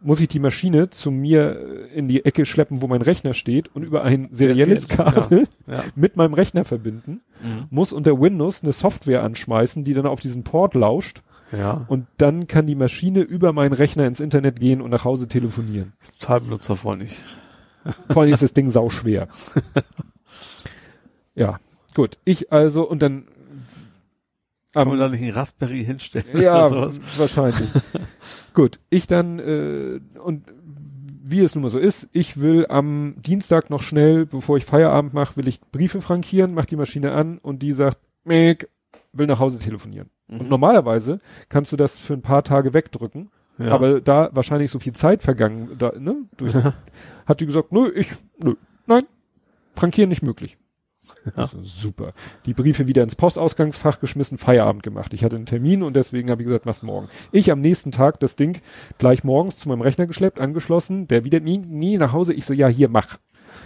muss 0.00 0.20
ich 0.20 0.28
die 0.28 0.38
Maschine 0.38 0.90
zu 0.90 1.10
mir 1.10 1.58
äh, 1.92 1.98
in 1.98 2.06
die 2.06 2.24
Ecke 2.24 2.46
schleppen, 2.46 2.80
wo 2.80 2.86
mein 2.86 3.02
Rechner 3.02 3.34
steht 3.34 3.74
und 3.74 3.82
über 3.82 4.04
ein 4.04 4.28
serielles 4.30 4.84
Seriell, 4.84 4.96
Kabel 5.12 5.48
Ja. 5.66 5.82
mit 5.96 6.16
meinem 6.16 6.34
Rechner 6.34 6.64
verbinden, 6.64 7.20
Mhm. 7.42 7.66
muss 7.70 7.92
unter 7.92 8.20
Windows 8.20 8.62
eine 8.62 8.72
Software 8.72 9.22
anschmeißen, 9.24 9.82
die 9.82 9.94
dann 9.94 10.06
auf 10.06 10.20
diesen 10.20 10.44
Port 10.44 10.74
lauscht 10.74 11.22
Ja. 11.52 11.86
und 11.88 12.06
dann 12.18 12.46
kann 12.46 12.66
die 12.66 12.74
Maschine 12.74 13.20
über 13.20 13.52
meinen 13.52 13.72
Rechner 13.72 14.06
ins 14.06 14.20
Internet 14.20 14.60
gehen 14.60 14.80
und 14.82 14.90
nach 14.90 15.04
Hause 15.04 15.28
telefonieren. 15.28 15.94
Total 16.20 16.40
benutzerfreundlich. 16.42 17.18
Vor 18.10 18.22
allem 18.22 18.32
ist 18.34 18.42
das 18.42 18.52
Ding 18.52 18.68
sau 18.70 18.90
schwer. 18.90 19.28
ja, 21.34 21.58
gut. 21.94 22.18
Ich 22.24 22.52
also 22.52 22.88
und 22.88 23.00
dann 23.02 23.24
Kann 24.72 24.82
am- 24.82 24.88
man 24.88 24.98
da 24.98 25.08
nicht 25.08 25.22
einen 25.22 25.32
Raspberry 25.32 25.84
hinstellen? 25.84 26.40
ja, 26.40 26.66
oder 26.66 26.90
sowas? 26.90 27.18
wahrscheinlich. 27.18 27.70
Gut, 28.54 28.80
ich 28.90 29.06
dann 29.06 29.38
äh, 29.38 30.00
und 30.22 30.44
wie 31.30 31.40
es 31.40 31.54
nun 31.54 31.62
mal 31.62 31.68
so 31.70 31.78
ist, 31.78 32.08
ich 32.12 32.40
will 32.40 32.66
am 32.68 33.14
Dienstag 33.18 33.70
noch 33.70 33.82
schnell, 33.82 34.24
bevor 34.26 34.56
ich 34.56 34.64
Feierabend 34.64 35.12
mache, 35.14 35.36
will 35.36 35.46
ich 35.48 35.60
Briefe 35.60 36.00
frankieren, 36.00 36.54
mach 36.54 36.64
die 36.66 36.76
Maschine 36.76 37.12
an 37.12 37.38
und 37.38 37.62
die 37.62 37.72
sagt, 37.72 37.98
Mick, 38.24 38.68
will 39.12 39.26
nach 39.26 39.38
Hause 39.40 39.58
telefonieren. 39.58 40.10
Und 40.28 40.42
Mhm. 40.44 40.48
normalerweise 40.48 41.20
kannst 41.48 41.72
du 41.72 41.76
das 41.76 41.98
für 41.98 42.14
ein 42.14 42.22
paar 42.22 42.44
Tage 42.44 42.74
wegdrücken, 42.74 43.30
Ja. 43.58 43.72
aber 43.72 44.00
da 44.00 44.30
wahrscheinlich 44.32 44.70
so 44.70 44.78
viel 44.78 44.92
Zeit 44.92 45.22
vergangen, 45.22 45.76
da, 45.78 45.92
ne, 45.98 46.16
durch, 46.36 46.54
hat 47.26 47.40
die 47.40 47.46
gesagt, 47.46 47.72
nö, 47.72 47.90
ich, 47.94 48.08
nö, 48.38 48.54
nein, 48.86 49.04
frankieren 49.74 50.08
nicht 50.08 50.22
möglich. 50.22 50.56
Ja. 51.36 51.48
Super. 51.62 52.12
Die 52.44 52.52
Briefe 52.52 52.86
wieder 52.86 53.02
ins 53.02 53.16
Postausgangsfach 53.16 53.98
geschmissen, 53.98 54.36
Feierabend 54.36 54.82
gemacht. 54.82 55.14
Ich 55.14 55.24
hatte 55.24 55.36
einen 55.36 55.46
Termin 55.46 55.82
und 55.82 55.96
deswegen 55.96 56.30
habe 56.30 56.42
ich 56.42 56.46
gesagt, 56.46 56.66
mach's 56.66 56.82
morgen. 56.82 57.08
Ich 57.32 57.50
am 57.50 57.62
nächsten 57.62 57.92
Tag 57.92 58.20
das 58.20 58.36
Ding 58.36 58.60
gleich 58.98 59.24
morgens 59.24 59.56
zu 59.56 59.70
meinem 59.70 59.80
Rechner 59.80 60.06
geschleppt, 60.06 60.38
angeschlossen, 60.38 61.08
der 61.08 61.24
wieder 61.24 61.40
nie, 61.40 61.56
nie 61.56 61.96
nach 61.96 62.12
Hause. 62.12 62.34
Ich 62.34 62.44
so, 62.44 62.52
ja, 62.52 62.68
hier, 62.68 62.90
mach. 62.90 63.16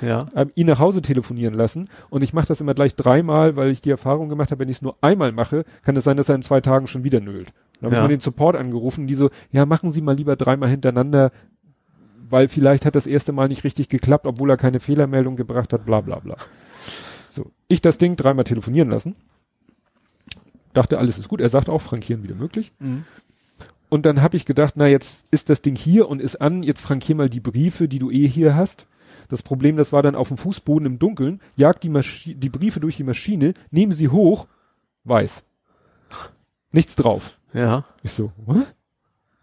Ja. 0.01 0.27
Hab 0.35 0.51
ihn 0.55 0.67
nach 0.67 0.79
Hause 0.79 1.03
telefonieren 1.03 1.55
lassen 1.55 1.89
und 2.11 2.23
ich 2.23 2.33
mache 2.33 2.47
das 2.47 2.61
immer 2.61 2.75
gleich 2.75 2.95
dreimal, 2.97 3.57
weil 3.57 3.71
ich 3.71 3.81
die 3.81 3.91
Erfahrung 3.91 4.29
gemacht 4.29 4.51
habe, 4.51 4.61
wenn 4.61 4.69
ich 4.69 4.77
es 4.77 4.83
nur 4.83 4.97
einmal 5.01 5.33
mache, 5.33 5.65
kann 5.83 5.97
es 5.97 6.05
sein, 6.05 6.17
dass 6.17 6.29
er 6.29 6.35
in 6.35 6.43
zwei 6.43 6.61
Tagen 6.61 6.87
schon 6.87 7.05
wieder 7.05 7.21
nölt. 7.21 7.53
Dann 7.81 7.87
habe 7.87 7.95
Ja. 7.97 7.99
ich 8.01 8.05
mal 8.05 8.09
den 8.15 8.21
Support 8.21 8.57
angerufen, 8.57 9.07
die 9.07 9.15
so, 9.15 9.31
ja, 9.51 9.67
machen 9.67 9.93
Sie 9.93 10.01
mal 10.01 10.17
lieber 10.17 10.37
dreimal 10.37 10.69
hintereinander, 10.71 11.33
weil 12.31 12.49
vielleicht 12.49 12.87
hat 12.87 12.95
das 12.95 13.07
erste 13.07 13.33
Mal 13.33 13.49
nicht 13.49 13.65
richtig 13.65 13.89
geklappt, 13.89 14.27
obwohl 14.27 14.49
er 14.51 14.57
keine 14.57 14.81
Fehlermeldung 14.81 15.37
gebracht 15.37 15.73
hat, 15.73 15.85
bla 15.85 16.01
bla 16.01 16.19
bla. 16.21 16.37
So, 17.29 17.51
ich 17.69 17.81
das 17.83 17.99
Ding 17.99 18.17
dreimal 18.17 18.45
telefonieren 18.45 18.91
lassen. 18.91 19.17
Dachte, 20.73 20.99
alles 20.99 21.19
ist 21.19 21.29
gut. 21.29 21.41
Er 21.41 21.51
sagt 21.51 21.69
auch, 21.69 21.83
frankieren 21.83 22.23
wieder 22.23 22.35
möglich. 22.35 22.73
Mhm. 22.79 23.05
Und 23.91 24.07
dann 24.07 24.23
habe 24.23 24.37
ich 24.37 24.47
gedacht, 24.47 24.75
na 24.77 24.87
jetzt 24.87 25.27
ist 25.31 25.51
das 25.51 25.61
Ding 25.61 25.77
hier 25.77 26.09
und 26.09 26.23
ist 26.23 26.37
an, 26.37 26.63
jetzt 26.63 26.81
frankier 26.81 27.15
mal 27.15 27.29
die 27.29 27.41
Briefe, 27.41 27.89
die 27.89 27.99
du 27.99 28.11
eh 28.11 28.27
hier 28.27 28.55
hast. 28.57 28.87
Das 29.33 29.43
Problem, 29.43 29.79
das 29.79 29.95
war 29.95 30.03
dann 30.03 30.15
auf 30.15 30.29
dem 30.29 30.37
Fußboden 30.37 30.85
im 30.85 30.99
Dunkeln, 30.99 31.41
jagt 31.57 31.85
die, 31.85 31.89
Maschi 31.89 32.35
die 32.35 32.51
Briefe 32.51 32.81
durch 32.81 32.99
die 32.99 33.03
Maschine, 33.05 33.55
nehmen 33.71 33.93
sie 33.93 34.09
hoch, 34.11 34.47
weiß. 35.05 35.43
Nichts 36.71 36.97
drauf. 36.97 37.39
Ja. 37.55 37.87
Ich 38.03 38.13
so, 38.13 38.31
What? 38.45 38.75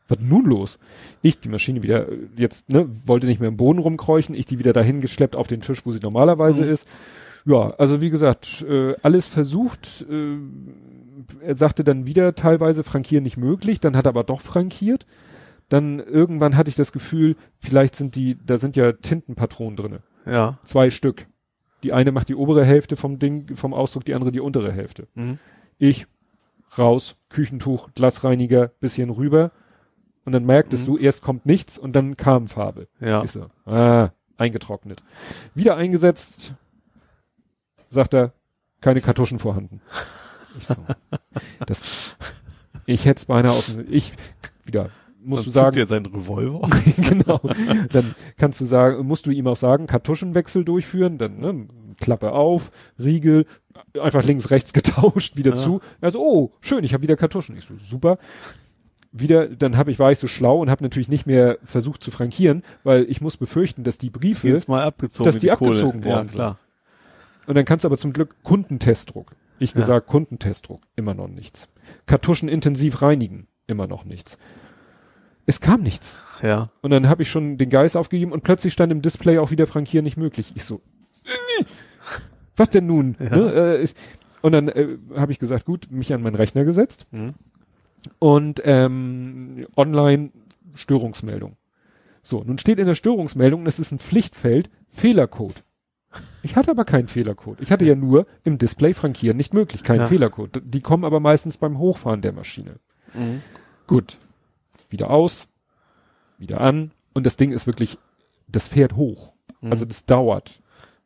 was 0.08 0.20
nun 0.20 0.46
los? 0.46 0.78
Ich 1.24 1.40
die 1.40 1.50
Maschine 1.50 1.82
wieder, 1.82 2.08
äh, 2.08 2.20
jetzt, 2.36 2.70
ne, 2.70 2.88
wollte 3.08 3.26
nicht 3.26 3.40
mehr 3.40 3.50
im 3.50 3.58
Boden 3.58 3.80
rumkräuchen, 3.80 4.36
ich 4.36 4.46
die 4.46 4.60
wieder 4.60 4.74
dahin 4.74 5.02
geschleppt 5.02 5.36
auf 5.36 5.48
den 5.48 5.60
Tisch, 5.62 5.84
wo 5.88 5.92
sie 5.92 6.00
normalerweise 6.00 6.64
Mhm. 6.66 6.72
ist. 6.72 6.88
Ja, 7.46 7.72
also 7.80 8.00
wie 8.00 8.12
gesagt, 8.12 8.62
äh, 8.70 8.94
alles 9.02 9.28
versucht. 9.28 10.06
Äh, 10.08 10.38
er 11.42 11.56
sagte 11.56 11.84
dann 11.84 12.06
wieder 12.06 12.36
teilweise 12.36 12.84
frankieren 12.84 13.24
nicht 13.24 13.38
möglich, 13.38 13.80
dann 13.80 13.96
hat 13.98 14.06
er 14.06 14.10
aber 14.10 14.24
doch 14.24 14.42
frankiert. 14.42 15.08
Dann 15.70 16.00
irgendwann 16.00 16.58
hatte 16.58 16.70
ich 16.70 16.76
das 16.76 16.92
Gefühl, 16.92 17.36
vielleicht 17.60 17.96
sind 17.96 18.16
die, 18.16 18.38
da 18.44 18.58
sind 18.58 18.76
ja 18.76 18.92
Tintenpatronen 18.92 19.76
drinne, 19.76 20.00
Ja. 20.26 20.58
zwei 20.64 20.90
Stück. 20.90 21.28
Die 21.84 21.94
eine 21.94 22.12
macht 22.12 22.28
die 22.30 22.36
obere 22.36 22.66
Hälfte 22.66 22.96
vom 22.98 23.20
Ding, 23.20 23.56
vom 23.56 23.74
Ausdruck, 23.74 24.04
die 24.04 24.14
andere 24.14 24.32
die 24.32 24.42
untere 24.42 24.72
Hälfte. 24.72 25.08
Mhm. 25.16 25.38
Ich 25.78 26.08
raus, 26.78 27.16
Küchentuch, 27.30 27.90
Glasreiniger, 27.96 28.68
bisschen 28.80 29.10
rüber. 29.10 29.52
Und 30.26 30.34
dann 30.34 30.46
merktest 30.46 30.84
Mhm. 30.88 30.94
du, 30.94 30.98
erst 30.98 31.22
kommt 31.24 31.46
nichts 31.46 31.78
und 31.78 31.96
dann 31.96 32.18
kam 32.18 32.48
Farbe. 32.48 32.88
Ja. 33.00 33.24
Ich 33.24 33.32
so, 33.32 33.48
ah, 33.66 34.10
eingetrocknet. 34.38 35.02
Wieder 35.56 35.76
eingesetzt, 35.78 36.54
sagt 37.90 38.14
er, 38.14 38.34
keine 38.82 39.02
Kartuschen 39.02 39.40
vorhanden. 39.40 39.82
Ich 40.58 40.68
so, 40.68 40.76
das, 41.66 42.16
ich 42.86 43.06
hätte 43.06 43.20
es 43.20 43.26
beinahe 43.26 43.60
dem, 43.62 43.86
ich, 43.92 44.14
wieder, 44.66 44.90
musst 45.22 45.44
du 45.46 45.52
Dann 45.52 45.54
sagen, 45.54 45.74
zückt 45.76 45.80
er 45.80 45.88
seinen 45.88 46.06
Revolver. 46.08 46.62
genau. 46.98 47.40
Dann 47.92 48.16
kannst 48.38 48.60
du 48.62 48.66
sagen, 48.66 49.06
musst 49.06 49.26
du 49.26 49.32
ihm 49.32 49.48
auch 49.48 49.58
sagen, 49.58 49.88
Kartuschenwechsel 49.88 50.64
durchführen, 50.66 51.18
dann 51.18 51.40
ne, 51.40 51.68
Klappe 52.00 52.32
auf, 52.32 52.72
Riegel, 52.98 53.46
einfach 54.02 54.24
links, 54.24 54.50
rechts 54.52 54.72
getauscht, 54.74 55.36
wieder 55.36 55.52
Ja. 55.52 55.58
zu. 55.58 55.82
Also, 56.02 56.20
oh, 56.22 56.52
schön, 56.62 56.84
ich 56.84 56.94
habe 56.94 57.04
wieder 57.04 57.18
Kartuschen. 57.18 57.58
Ich 57.58 57.66
so, 57.66 57.74
super. 57.78 58.18
Wieder, 59.12 59.48
dann 59.48 59.76
habe 59.76 59.90
ich, 59.90 59.98
war 59.98 60.12
ich 60.12 60.20
so 60.20 60.28
schlau 60.28 60.60
und 60.62 60.70
habe 60.70 60.84
natürlich 60.84 61.10
nicht 61.10 61.26
mehr 61.26 61.58
versucht 61.64 62.04
zu 62.04 62.12
frankieren, 62.12 62.64
weil 62.84 63.06
ich 63.10 63.22
muss 63.22 63.38
befürchten, 63.38 63.84
dass 63.84 63.98
die 63.98 64.12
Briefe, 64.12 64.48
Jedes 64.48 64.68
Mal 64.68 64.84
abgezogen. 64.84 65.26
dass 65.32 65.42
die 65.42 65.48
Kohle. 65.48 65.72
abgezogen 65.72 66.04
Ja, 66.04 66.10
worden 66.10 66.28
sind. 66.28 66.36
klar. 66.38 66.60
und 67.48 67.56
dann 67.56 67.66
kannst 67.66 67.84
du 67.84 67.88
aber 67.88 67.98
zum 67.98 68.14
Glück 68.14 68.36
Kundentestdruck. 68.44 69.32
Ich 69.58 69.74
Ja. 69.74 69.82
gesagt, 69.82 70.06
Kundentestdruck, 70.08 70.82
immer 70.96 71.16
noch 71.16 71.28
nichts. 71.28 71.68
Kartuschen 72.06 72.48
intensiv 72.50 73.02
reinigen, 73.02 73.48
immer 73.66 73.88
noch 73.88 74.06
nichts. 74.06 74.38
Es 75.50 75.60
kam 75.62 75.82
nichts. 75.82 76.22
Ja. 76.44 76.70
Und 76.82 76.92
dann 76.92 77.10
habe 77.10 77.24
ich 77.24 77.30
schon 77.32 77.58
den 77.58 77.70
Geist 77.72 77.98
aufgegeben 77.98 78.32
und 78.32 78.44
plötzlich 78.44 78.72
stand 78.72 78.92
im 78.92 79.02
Display 79.02 79.40
auch 79.40 79.50
wieder 79.50 79.66
Frankieren 79.66 80.04
nicht 80.04 80.16
möglich. 80.16 80.52
Ich 80.56 80.64
so, 80.64 80.80
äh, 81.26 81.64
was 82.56 82.70
denn 82.70 82.86
nun? 82.86 83.16
Ja. 83.20 83.36
Ne? 83.36 83.52
Äh, 83.54 83.82
ich, 83.82 83.96
und 84.44 84.52
dann 84.52 84.68
äh, 84.68 84.98
habe 85.16 85.32
ich 85.32 85.40
gesagt, 85.40 85.66
gut, 85.66 85.88
mich 85.90 86.14
an 86.14 86.22
meinen 86.22 86.36
Rechner 86.36 86.66
gesetzt 86.66 87.08
Mhm. 87.12 87.34
und 88.20 88.62
ähm, 88.64 89.66
online 89.76 90.30
Störungsmeldung. 90.76 91.58
So, 92.22 92.44
nun 92.44 92.60
steht 92.60 92.78
in 92.78 92.86
der 92.86 92.94
Störungsmeldung, 92.96 93.66
es 93.66 93.80
ist 93.80 93.92
ein 93.92 93.98
Pflichtfeld, 94.00 94.70
Fehlercode. 94.90 95.64
Ich 96.44 96.56
hatte 96.56 96.70
aber 96.70 96.86
keinen 96.86 97.08
Fehlercode. 97.08 97.60
Ich 97.60 97.72
hatte 97.72 97.86
ja 97.86 97.96
nur 97.96 98.28
im 98.44 98.60
Display 98.60 98.94
frankieren 98.94 99.36
nicht 99.36 99.56
möglich, 99.56 99.82
kein 99.84 100.02
Ja. 100.02 100.06
Fehlercode. 100.06 100.62
Die 100.64 100.82
kommen 100.82 101.06
aber 101.06 101.20
meistens 101.20 101.58
beim 101.58 101.80
Hochfahren 101.80 102.22
der 102.22 102.34
Maschine. 102.34 102.76
Mhm. 103.16 103.42
Gut. 103.88 104.20
Wieder 104.90 105.10
aus, 105.10 105.48
wieder 106.38 106.62
an. 106.62 106.92
Und 107.14 107.26
das 107.26 107.38
Ding 107.38 107.52
ist 107.52 107.68
wirklich, 107.68 107.98
das 108.48 108.68
fährt 108.68 108.96
hoch. 108.96 109.34
Mhm. 109.62 109.72
Also 109.72 109.86
das 109.86 110.06
dauert. 110.06 110.62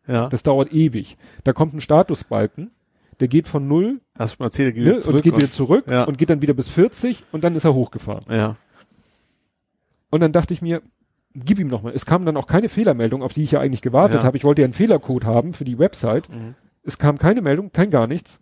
Ja. 0.07 0.27
Das 0.29 0.43
dauert 0.43 0.71
ewig. 0.73 1.17
Da 1.43 1.53
kommt 1.53 1.73
ein 1.73 1.81
Statusbalken, 1.81 2.71
der 3.19 3.27
geht 3.27 3.47
von 3.47 3.67
null 3.67 4.01
Hast 4.17 4.33
du 4.33 4.37
schon 4.37 4.45
erzählt, 4.45 4.69
er 4.69 4.73
geht 4.73 4.93
ne, 4.93 4.99
zurück. 4.99 5.15
und 5.15 5.21
geht 5.23 5.37
wieder 5.37 5.51
zurück 5.51 5.85
ja. 5.87 6.03
und 6.03 6.17
geht 6.17 6.29
dann 6.29 6.41
wieder 6.41 6.53
bis 6.53 6.67
40 6.69 7.23
und 7.31 7.43
dann 7.43 7.55
ist 7.55 7.63
er 7.63 7.73
hochgefahren. 7.73 8.21
ja. 8.29 8.55
Und 10.09 10.19
dann 10.19 10.31
dachte 10.31 10.53
ich 10.53 10.61
mir, 10.61 10.83
gib 11.33 11.57
ihm 11.57 11.69
nochmal. 11.69 11.93
Es 11.95 12.05
kam 12.05 12.23
dann 12.23 12.37
auch 12.37 12.45
keine 12.45 12.69
Fehlermeldung, 12.69 13.23
auf 13.23 13.33
die 13.33 13.41
ich 13.41 13.51
ja 13.51 13.59
eigentlich 13.59 13.81
gewartet 13.81 14.19
Ja. 14.21 14.23
habe. 14.25 14.37
Ich 14.37 14.43
wollte 14.43 14.61
ja 14.61 14.65
einen 14.65 14.73
Fehlercode 14.75 15.25
haben 15.25 15.53
für 15.53 15.63
die 15.63 15.79
Website. 15.79 16.29
Mhm. 16.29 16.53
Es 16.83 16.99
kam 16.99 17.17
keine 17.17 17.41
Meldung, 17.41 17.71
kein 17.71 17.89
gar 17.89 18.05
nichts. 18.05 18.39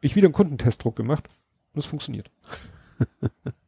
Ich 0.00 0.14
wieder 0.14 0.26
einen 0.26 0.34
Kundentestdruck 0.34 0.94
gemacht 0.94 1.28
und 1.72 1.80
es 1.80 1.86
funktioniert. 1.86 2.30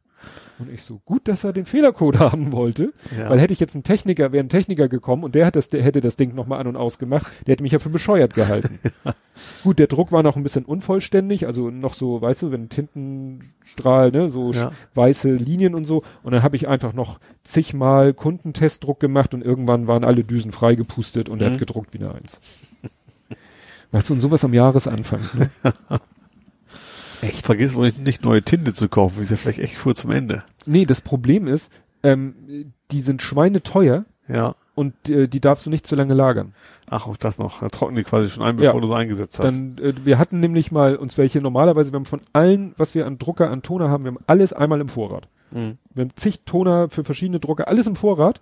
und 0.59 0.71
ich 0.71 0.83
so, 0.83 0.99
gut, 1.05 1.27
dass 1.27 1.43
er 1.43 1.53
den 1.53 1.65
Fehlercode 1.65 2.19
haben 2.19 2.51
wollte, 2.51 2.93
Ja. 3.17 3.29
weil 3.29 3.39
hätte 3.39 3.53
ich 3.53 3.59
jetzt 3.59 3.75
einen 3.75 3.83
Techniker, 3.83 4.31
wäre 4.31 4.43
ein 4.43 4.49
Techniker 4.49 4.87
gekommen 4.89 5.23
und 5.23 5.35
der 5.35 5.45
hat 5.45 5.55
das, 5.55 5.69
der 5.69 5.81
hätte 5.83 6.01
das 6.01 6.15
Ding 6.17 6.35
nochmal 6.35 6.59
an 6.59 6.67
und 6.67 6.75
ausgemacht, 6.75 7.31
der 7.47 7.53
hätte 7.53 7.63
mich 7.63 7.71
ja 7.71 7.79
für 7.79 7.89
bescheuert 7.89 8.33
gehalten. 8.33 8.79
Gut, 9.63 9.79
der 9.79 9.87
Druck 9.87 10.11
war 10.11 10.21
noch 10.21 10.35
ein 10.35 10.43
bisschen 10.43 10.65
unvollständig, 10.65 11.47
also 11.47 11.69
noch 11.69 11.93
so, 11.93 12.21
weißt 12.21 12.41
du, 12.41 12.51
wenn 12.51 12.67
Tintenstrahl, 12.69 14.11
ne, 14.11 14.27
so 14.29 14.51
Ja. 14.51 14.73
weiße 14.95 15.31
Linien 15.33 15.75
und 15.75 15.85
so. 15.85 16.03
Und 16.23 16.33
dann 16.33 16.43
habe 16.43 16.55
ich 16.57 16.67
einfach 16.67 16.91
noch 16.93 17.19
zigmal 17.43 18.13
Kundentestdruck 18.13 18.99
gemacht 18.99 19.33
und 19.33 19.41
irgendwann 19.43 19.87
waren 19.87 20.03
alle 20.03 20.23
Düsen 20.25 20.51
freigepustet 20.51 21.29
und 21.29 21.41
er 21.41 21.49
Mhm. 21.49 21.53
hat 21.53 21.59
gedruckt 21.59 21.93
wie 21.93 21.99
eine 21.99 22.13
Eins. 22.13 22.39
Weißt 23.91 24.09
du, 24.09 24.13
und 24.13 24.19
sowas 24.19 24.43
am 24.43 24.53
Jahresanfang. 24.53 25.21
Ne? 25.35 25.49
Echt. 27.21 27.45
Vergiss 27.45 27.75
wohl 27.75 27.87
nicht, 27.87 27.99
nicht 27.99 28.23
neue 28.23 28.41
Tinte 28.41 28.73
zu 28.73 28.89
kaufen, 28.89 29.21
ist 29.21 29.31
ja 29.31 29.37
vielleicht 29.37 29.59
echt 29.59 29.79
kurz 29.81 30.01
zum 30.01 30.11
Ende. 30.11 30.43
Nee, 30.65 30.85
das 30.85 31.01
Problem 31.01 31.47
ist, 31.47 31.71
ähm, 32.03 32.73
die 32.91 33.01
sind 33.01 33.21
schweineteuer 33.21 34.05
Ja. 34.27 34.55
und 34.75 34.93
äh, 35.09 35.27
die 35.27 35.39
darfst 35.41 35.65
du 35.65 35.69
nicht 35.69 35.85
zu 35.85 35.95
lange 35.95 36.13
lagern. 36.13 36.53
Ach, 36.89 37.07
auch 37.07 37.17
das 37.17 37.37
noch. 37.37 37.59
Da 37.59 37.67
trocknen 37.67 37.97
die 37.97 38.03
quasi 38.03 38.29
schon 38.29 38.43
ein, 38.43 38.55
bevor 38.55 38.75
Ja. 38.75 38.79
du 38.79 38.87
es 38.87 38.93
eingesetzt 38.93 39.39
hast. 39.39 39.45
Dann, 39.53 39.77
äh, 39.77 39.93
wir 40.05 40.17
hatten 40.17 40.39
nämlich 40.39 40.71
mal 40.71 40.95
uns 40.95 41.17
welche 41.17 41.41
normalerweise, 41.41 41.91
wir 41.91 41.97
haben 41.97 42.05
von 42.05 42.21
allen, 42.33 42.73
was 42.77 42.95
wir 42.95 43.05
an 43.05 43.17
Drucker, 43.17 43.49
an 43.51 43.61
Toner 43.61 43.89
haben, 43.89 44.03
wir 44.05 44.11
haben 44.11 44.23
alles 44.27 44.53
einmal 44.53 44.79
im 44.81 44.89
Vorrat. 44.89 45.27
Mhm. 45.51 45.77
Wir 45.93 46.03
haben 46.05 46.11
zig 46.15 46.41
Toner 46.45 46.89
für 46.89 47.03
verschiedene 47.03 47.39
Drucker, 47.39 47.67
alles 47.67 47.85
im 47.87 47.95
Vorrat. 47.95 48.41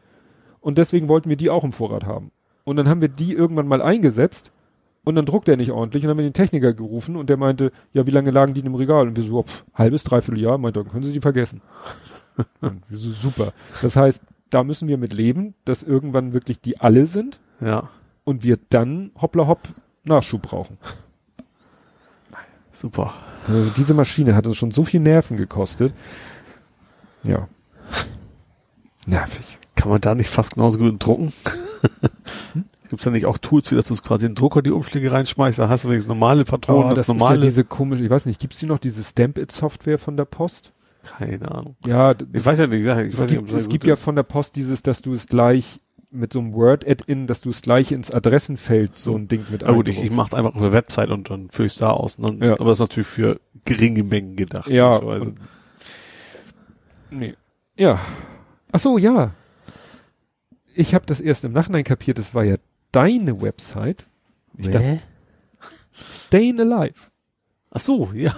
Und 0.61 0.77
deswegen 0.77 1.07
wollten 1.07 1.29
wir 1.29 1.37
die 1.37 1.49
auch 1.49 1.63
im 1.63 1.71
Vorrat 1.71 2.05
haben. 2.05 2.31
Und 2.63 2.75
dann 2.75 2.89
haben 2.89 2.99
wir 3.01 3.07
die 3.07 3.31
irgendwann 3.33 3.67
mal 3.67 3.81
eingesetzt 3.81 4.51
Und 5.07 5.15
dann 5.15 5.25
druckt 5.25 5.47
er 5.47 5.55
nicht 5.55 5.71
ordentlich 5.71 6.03
und 6.03 6.09
dann 6.09 6.17
haben 6.17 6.23
wir 6.25 6.29
den 6.29 6.33
Techniker 6.33 6.73
gerufen 6.73 7.15
und 7.15 7.29
der 7.29 7.37
meinte, 7.37 7.71
ja, 7.93 8.05
wie 8.05 8.11
lange 8.11 8.29
lagen 8.29 8.53
die 8.53 8.59
im 8.59 8.75
Regal? 8.75 9.07
Und 9.07 9.15
wir 9.15 9.23
so, 9.23 9.41
pff, 9.41 9.63
halbes, 9.73 10.03
dreiviertel 10.03 10.41
Jahr, 10.41 10.57
meinte, 10.57 10.83
dann 10.83 10.91
können 10.91 11.05
Sie 11.05 11.13
die 11.13 11.21
vergessen. 11.21 11.61
so, 12.91 13.11
super. 13.11 13.53
Das 13.81 13.95
heißt, 13.95 14.21
da 14.49 14.65
müssen 14.65 14.89
wir 14.89 14.97
mit 14.97 15.13
leben, 15.13 15.53
dass 15.63 15.81
irgendwann 15.81 16.33
wirklich 16.33 16.59
die 16.59 16.81
alle 16.81 17.05
sind 17.05 17.39
Ja. 17.61 17.87
und 18.25 18.43
wir 18.43 18.57
dann 18.67 19.11
hoppla 19.21 19.47
hopp 19.47 19.61
Nachschub 20.03 20.41
brauchen. 20.41 20.77
Super. 22.73 23.13
Also 23.47 23.71
diese 23.77 23.93
Maschine 23.93 24.35
hat 24.35 24.45
uns 24.45 24.57
schon 24.57 24.71
so 24.71 24.83
viel 24.83 24.99
Nerven 24.99 25.37
gekostet. 25.37 25.93
Ja. 27.23 27.47
Nervig. 29.07 29.57
Kann 29.75 29.89
man 29.89 30.01
da 30.01 30.15
nicht 30.15 30.29
fast 30.29 30.55
genauso 30.55 30.79
gut 30.79 31.01
drucken? 31.01 31.31
Gibt's 32.89 33.05
da 33.05 33.11
nicht 33.11 33.25
auch 33.25 33.37
Tools, 33.37 33.71
wie 33.71 33.75
dass 33.75 33.87
du 33.87 33.93
es 33.93 34.03
quasi 34.03 34.25
in 34.25 34.31
den 34.31 34.35
Drucker 34.35 34.61
die 34.61 34.71
Umschläge 34.71 35.11
reinschmeißt? 35.11 35.59
Da 35.59 35.69
hast 35.69 35.83
du 35.85 35.89
wenigstens 35.89 36.09
normale 36.09 36.45
Patronen, 36.45 36.91
Oh, 36.91 36.95
das 36.95 37.07
normale. 37.07 37.37
ist 37.37 37.43
ja 37.43 37.49
diese 37.49 37.63
komische, 37.65 38.03
ich 38.03 38.09
weiß 38.09 38.25
nicht, 38.25 38.39
gibt's 38.39 38.59
die 38.59 38.65
noch, 38.65 38.79
diese 38.79 39.03
Stamp-It-Software 39.03 39.97
von 39.99 40.15
der 40.17 40.25
Post? 40.25 40.71
Keine 41.03 41.49
Ahnung. 41.51 41.75
Ja, 41.85 42.13
Ich 42.33 42.45
weiß 42.45 42.59
ja 42.59 42.67
nicht, 42.67 42.81
ich 42.81 42.87
es 42.87 42.95
weiß 42.97 43.07
gibt, 43.11 43.29
nicht, 43.31 43.39
ob 43.39 43.45
das 43.47 43.61
es 43.63 43.69
gibt 43.69 43.85
ja 43.85 43.95
von 43.95 44.15
der 44.15 44.23
Post 44.23 44.55
dieses, 44.55 44.83
dass 44.83 45.01
du 45.01 45.13
es 45.13 45.27
gleich 45.27 45.79
mit 46.09 46.31
so 46.33 46.39
einem 46.39 46.53
Word-Add-in, 46.53 47.27
dass 47.27 47.41
du 47.41 47.49
es 47.49 47.61
gleich 47.61 47.91
ins 47.91 48.11
Adressenfeld 48.11 48.95
so 48.95 49.15
ein 49.15 49.27
Ding 49.27 49.45
mit 49.49 49.63
Na 49.65 49.71
gut, 49.73 49.87
ich, 49.89 50.01
ich 50.01 50.11
mach's 50.11 50.33
einfach 50.33 50.55
auf 50.55 50.61
der 50.61 50.73
Website 50.73 51.09
und 51.11 51.29
dann 51.29 51.49
führe 51.49 51.65
ich 51.67 51.73
es 51.73 51.79
da 51.79 51.89
aus. 51.91 52.15
Dann, 52.17 52.41
Ja. 52.41 52.53
Aber 52.53 52.65
das 52.65 52.77
ist 52.77 52.79
natürlich 52.81 53.07
für 53.07 53.39
geringe 53.65 54.03
Mengen 54.03 54.35
gedacht. 54.37 54.67
Ja, 54.69 54.95
und, 54.97 55.35
nee. 57.09 57.35
Ja. 57.75 57.99
Ach 58.71 58.79
so, 58.79 58.97
ja. 58.97 59.31
Ich 60.73 60.93
habe 60.93 61.05
das 61.05 61.19
erst 61.19 61.43
im 61.43 61.53
Nachhinein 61.53 61.83
kapiert, 61.83 62.17
das 62.19 62.33
war 62.35 62.43
ja 62.43 62.55
deine 62.91 63.41
Website. 63.41 64.05
Ich 64.57 64.69
dachte, 64.69 64.99
Stayin' 65.93 66.59
Alive. 66.59 66.95
Ach 67.71 67.79
so, 67.79 68.09
ja, 68.15 68.33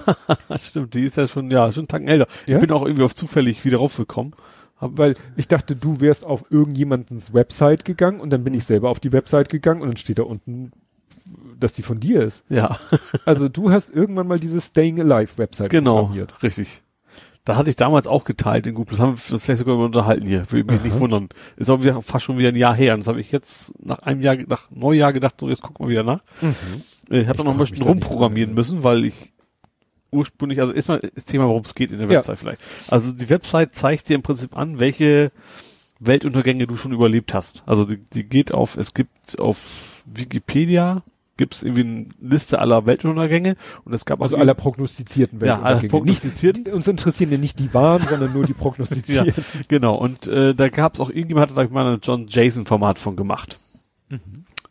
stimmt. 0.58 0.94
Die 0.95 1.03
ist 1.03 1.18
ja 1.18 1.28
schon, 1.28 1.52
ja, 1.52 1.72
schon 1.72 1.82
einen 1.82 1.88
Tacken 1.88 2.08
älter. 2.08 2.28
Ja? 2.45 2.56
Ich 2.56 2.61
bin 2.61 2.72
auch 2.72 2.84
irgendwie 2.84 3.03
auf 3.03 3.16
zufällig 3.16 3.64
wieder 3.66 3.78
raufgekommen. 3.78 4.34
Weil 4.82 5.16
ich 5.36 5.50
dachte, 5.50 5.76
du 5.76 6.00
wärst 6.00 6.24
auf 6.24 6.45
irgendjemandens 6.50 7.34
Website 7.34 7.84
gegangen 7.84 8.22
und 8.22 8.30
dann 8.30 8.45
bin 8.45 8.53
ich 8.53 8.64
selber 8.64 8.90
auf 8.90 9.02
die 9.02 9.11
Website 9.11 9.50
gegangen 9.50 9.82
und 9.82 9.90
dann 9.90 9.98
steht 9.98 10.19
da 10.19 10.24
unten, 10.24 10.72
dass 11.60 11.74
die 11.74 11.84
von 11.84 12.00
dir 12.00 12.24
ist. 12.24 12.45
ja, 12.50 12.80
Also 13.26 13.50
du 13.50 13.72
hast 13.72 13.90
irgendwann 13.94 14.28
mal 14.28 14.40
diese 14.40 14.61
Staying 14.61 15.02
Alive 15.02 15.38
Website 15.38 15.69
genau, 15.69 15.98
programmiert. 16.03 16.42
richtig. 16.44 16.82
Da 17.50 17.56
hatte 17.56 17.72
ich 17.72 17.76
damals 17.76 18.06
auch 18.06 18.26
geteilt 18.26 18.68
in 18.68 18.76
Google. 18.76 18.92
Das 18.92 19.00
haben 19.00 19.18
wir 19.18 19.34
uns 19.34 19.44
vielleicht 19.44 19.58
sogar 19.58 19.76
unterhalten 19.76 20.28
hier. 20.28 20.44
Würde 20.52 20.72
mich 20.72 20.82
Aha. 20.82 20.88
nicht 20.88 21.00
wundern. 21.00 21.30
Ist 21.58 21.72
auch 21.72 21.82
wieder, 21.82 22.00
fast 22.03 22.26
schon 22.26 22.38
wieder 22.38 22.50
ein 22.50 22.56
Jahr 22.56 22.76
her. 22.76 22.94
Und 22.94 23.00
das 23.00 23.08
habe 23.08 23.19
ich 23.19 23.32
jetzt 23.32 23.74
nach 23.84 23.98
einem 24.00 24.22
Jahr, 24.22 24.36
nach 24.48 24.69
Neujahr 24.69 25.11
gedacht, 25.14 25.34
so 25.40 25.50
jetzt 25.50 25.64
gucken 25.64 25.88
wir 25.88 25.90
wieder 25.90 26.03
nach. 26.03 26.19
Äh, 27.10 27.22
Ich 27.22 27.28
habe 27.28 27.40
da 27.40 27.44
noch 27.44 27.53
ein 27.53 27.58
bisschen 27.58 27.82
rumprogrammieren 27.82 28.53
müssen, 28.53 28.84
weil 28.84 29.03
ich 29.03 29.34
ursprünglich, 30.11 30.61
also 30.61 30.74
erstmal 30.74 31.00
das 31.16 31.26
Thema, 31.26 31.48
worum 31.48 31.64
es 31.64 31.74
geht 31.74 31.90
in 31.90 31.98
der 31.98 32.06
Ja. 32.08 32.18
Website 32.19 32.38
vielleicht. 32.38 32.61
Also 32.88 33.14
die 33.14 33.32
Website 33.32 33.74
zeigt 33.74 34.10
dir 34.10 34.14
im 34.16 34.22
Prinzip 34.22 34.56
an, 34.56 34.80
welche 34.80 35.32
Weltuntergänge 36.00 36.68
du 36.68 36.78
schon 36.78 36.92
überlebt 36.92 37.34
hast. 37.34 37.64
Also 37.66 37.84
die, 37.86 37.98
die 38.14 38.26
geht 38.26 38.53
auf, 38.53 38.78
es 38.78 38.94
gibt 38.94 39.40
auf 39.42 40.03
Wikipedia 40.06 41.02
gibt 41.40 41.56
es 41.56 41.64
irgendwie 41.64 41.82
eine 41.82 42.06
Liste 42.22 42.59
aller 42.59 42.85
Weltuntergänge 42.85 43.56
und 43.85 43.93
es 43.93 44.06
gab 44.06 44.22
Also 44.22 44.35
auch 44.38 44.42
aller 44.42 44.53
prognostizierten 44.53 45.40
Ja, 45.40 45.56
aller 45.56 45.82
Weltuntergänge. 45.82 45.90
prognostizierten. 45.92 46.64
Nicht, 46.66 46.74
uns 46.76 46.88
interessieren 46.88 47.32
ja 47.32 47.40
nicht 47.40 47.58
die 47.58 47.74
wahren, 47.74 48.03
sondern 48.08 48.32
nur 48.32 48.43
die 48.45 48.51
ja, 48.53 48.58
prognostizierten. 48.59 49.43
genau. 49.68 49.95
Und 49.95 50.27
äh, 50.27 50.53
da 50.53 50.69
gab 50.69 50.93
es 50.93 51.00
auch 51.00 51.09
irgendjemand 51.09 51.50
hat 51.50 51.58
da 51.58 51.74
mal 51.74 51.88
ein 51.93 52.00
John 52.03 52.27
Jason 52.30 52.68
Format 52.68 53.00
von 53.00 53.16
gemacht. 53.16 53.58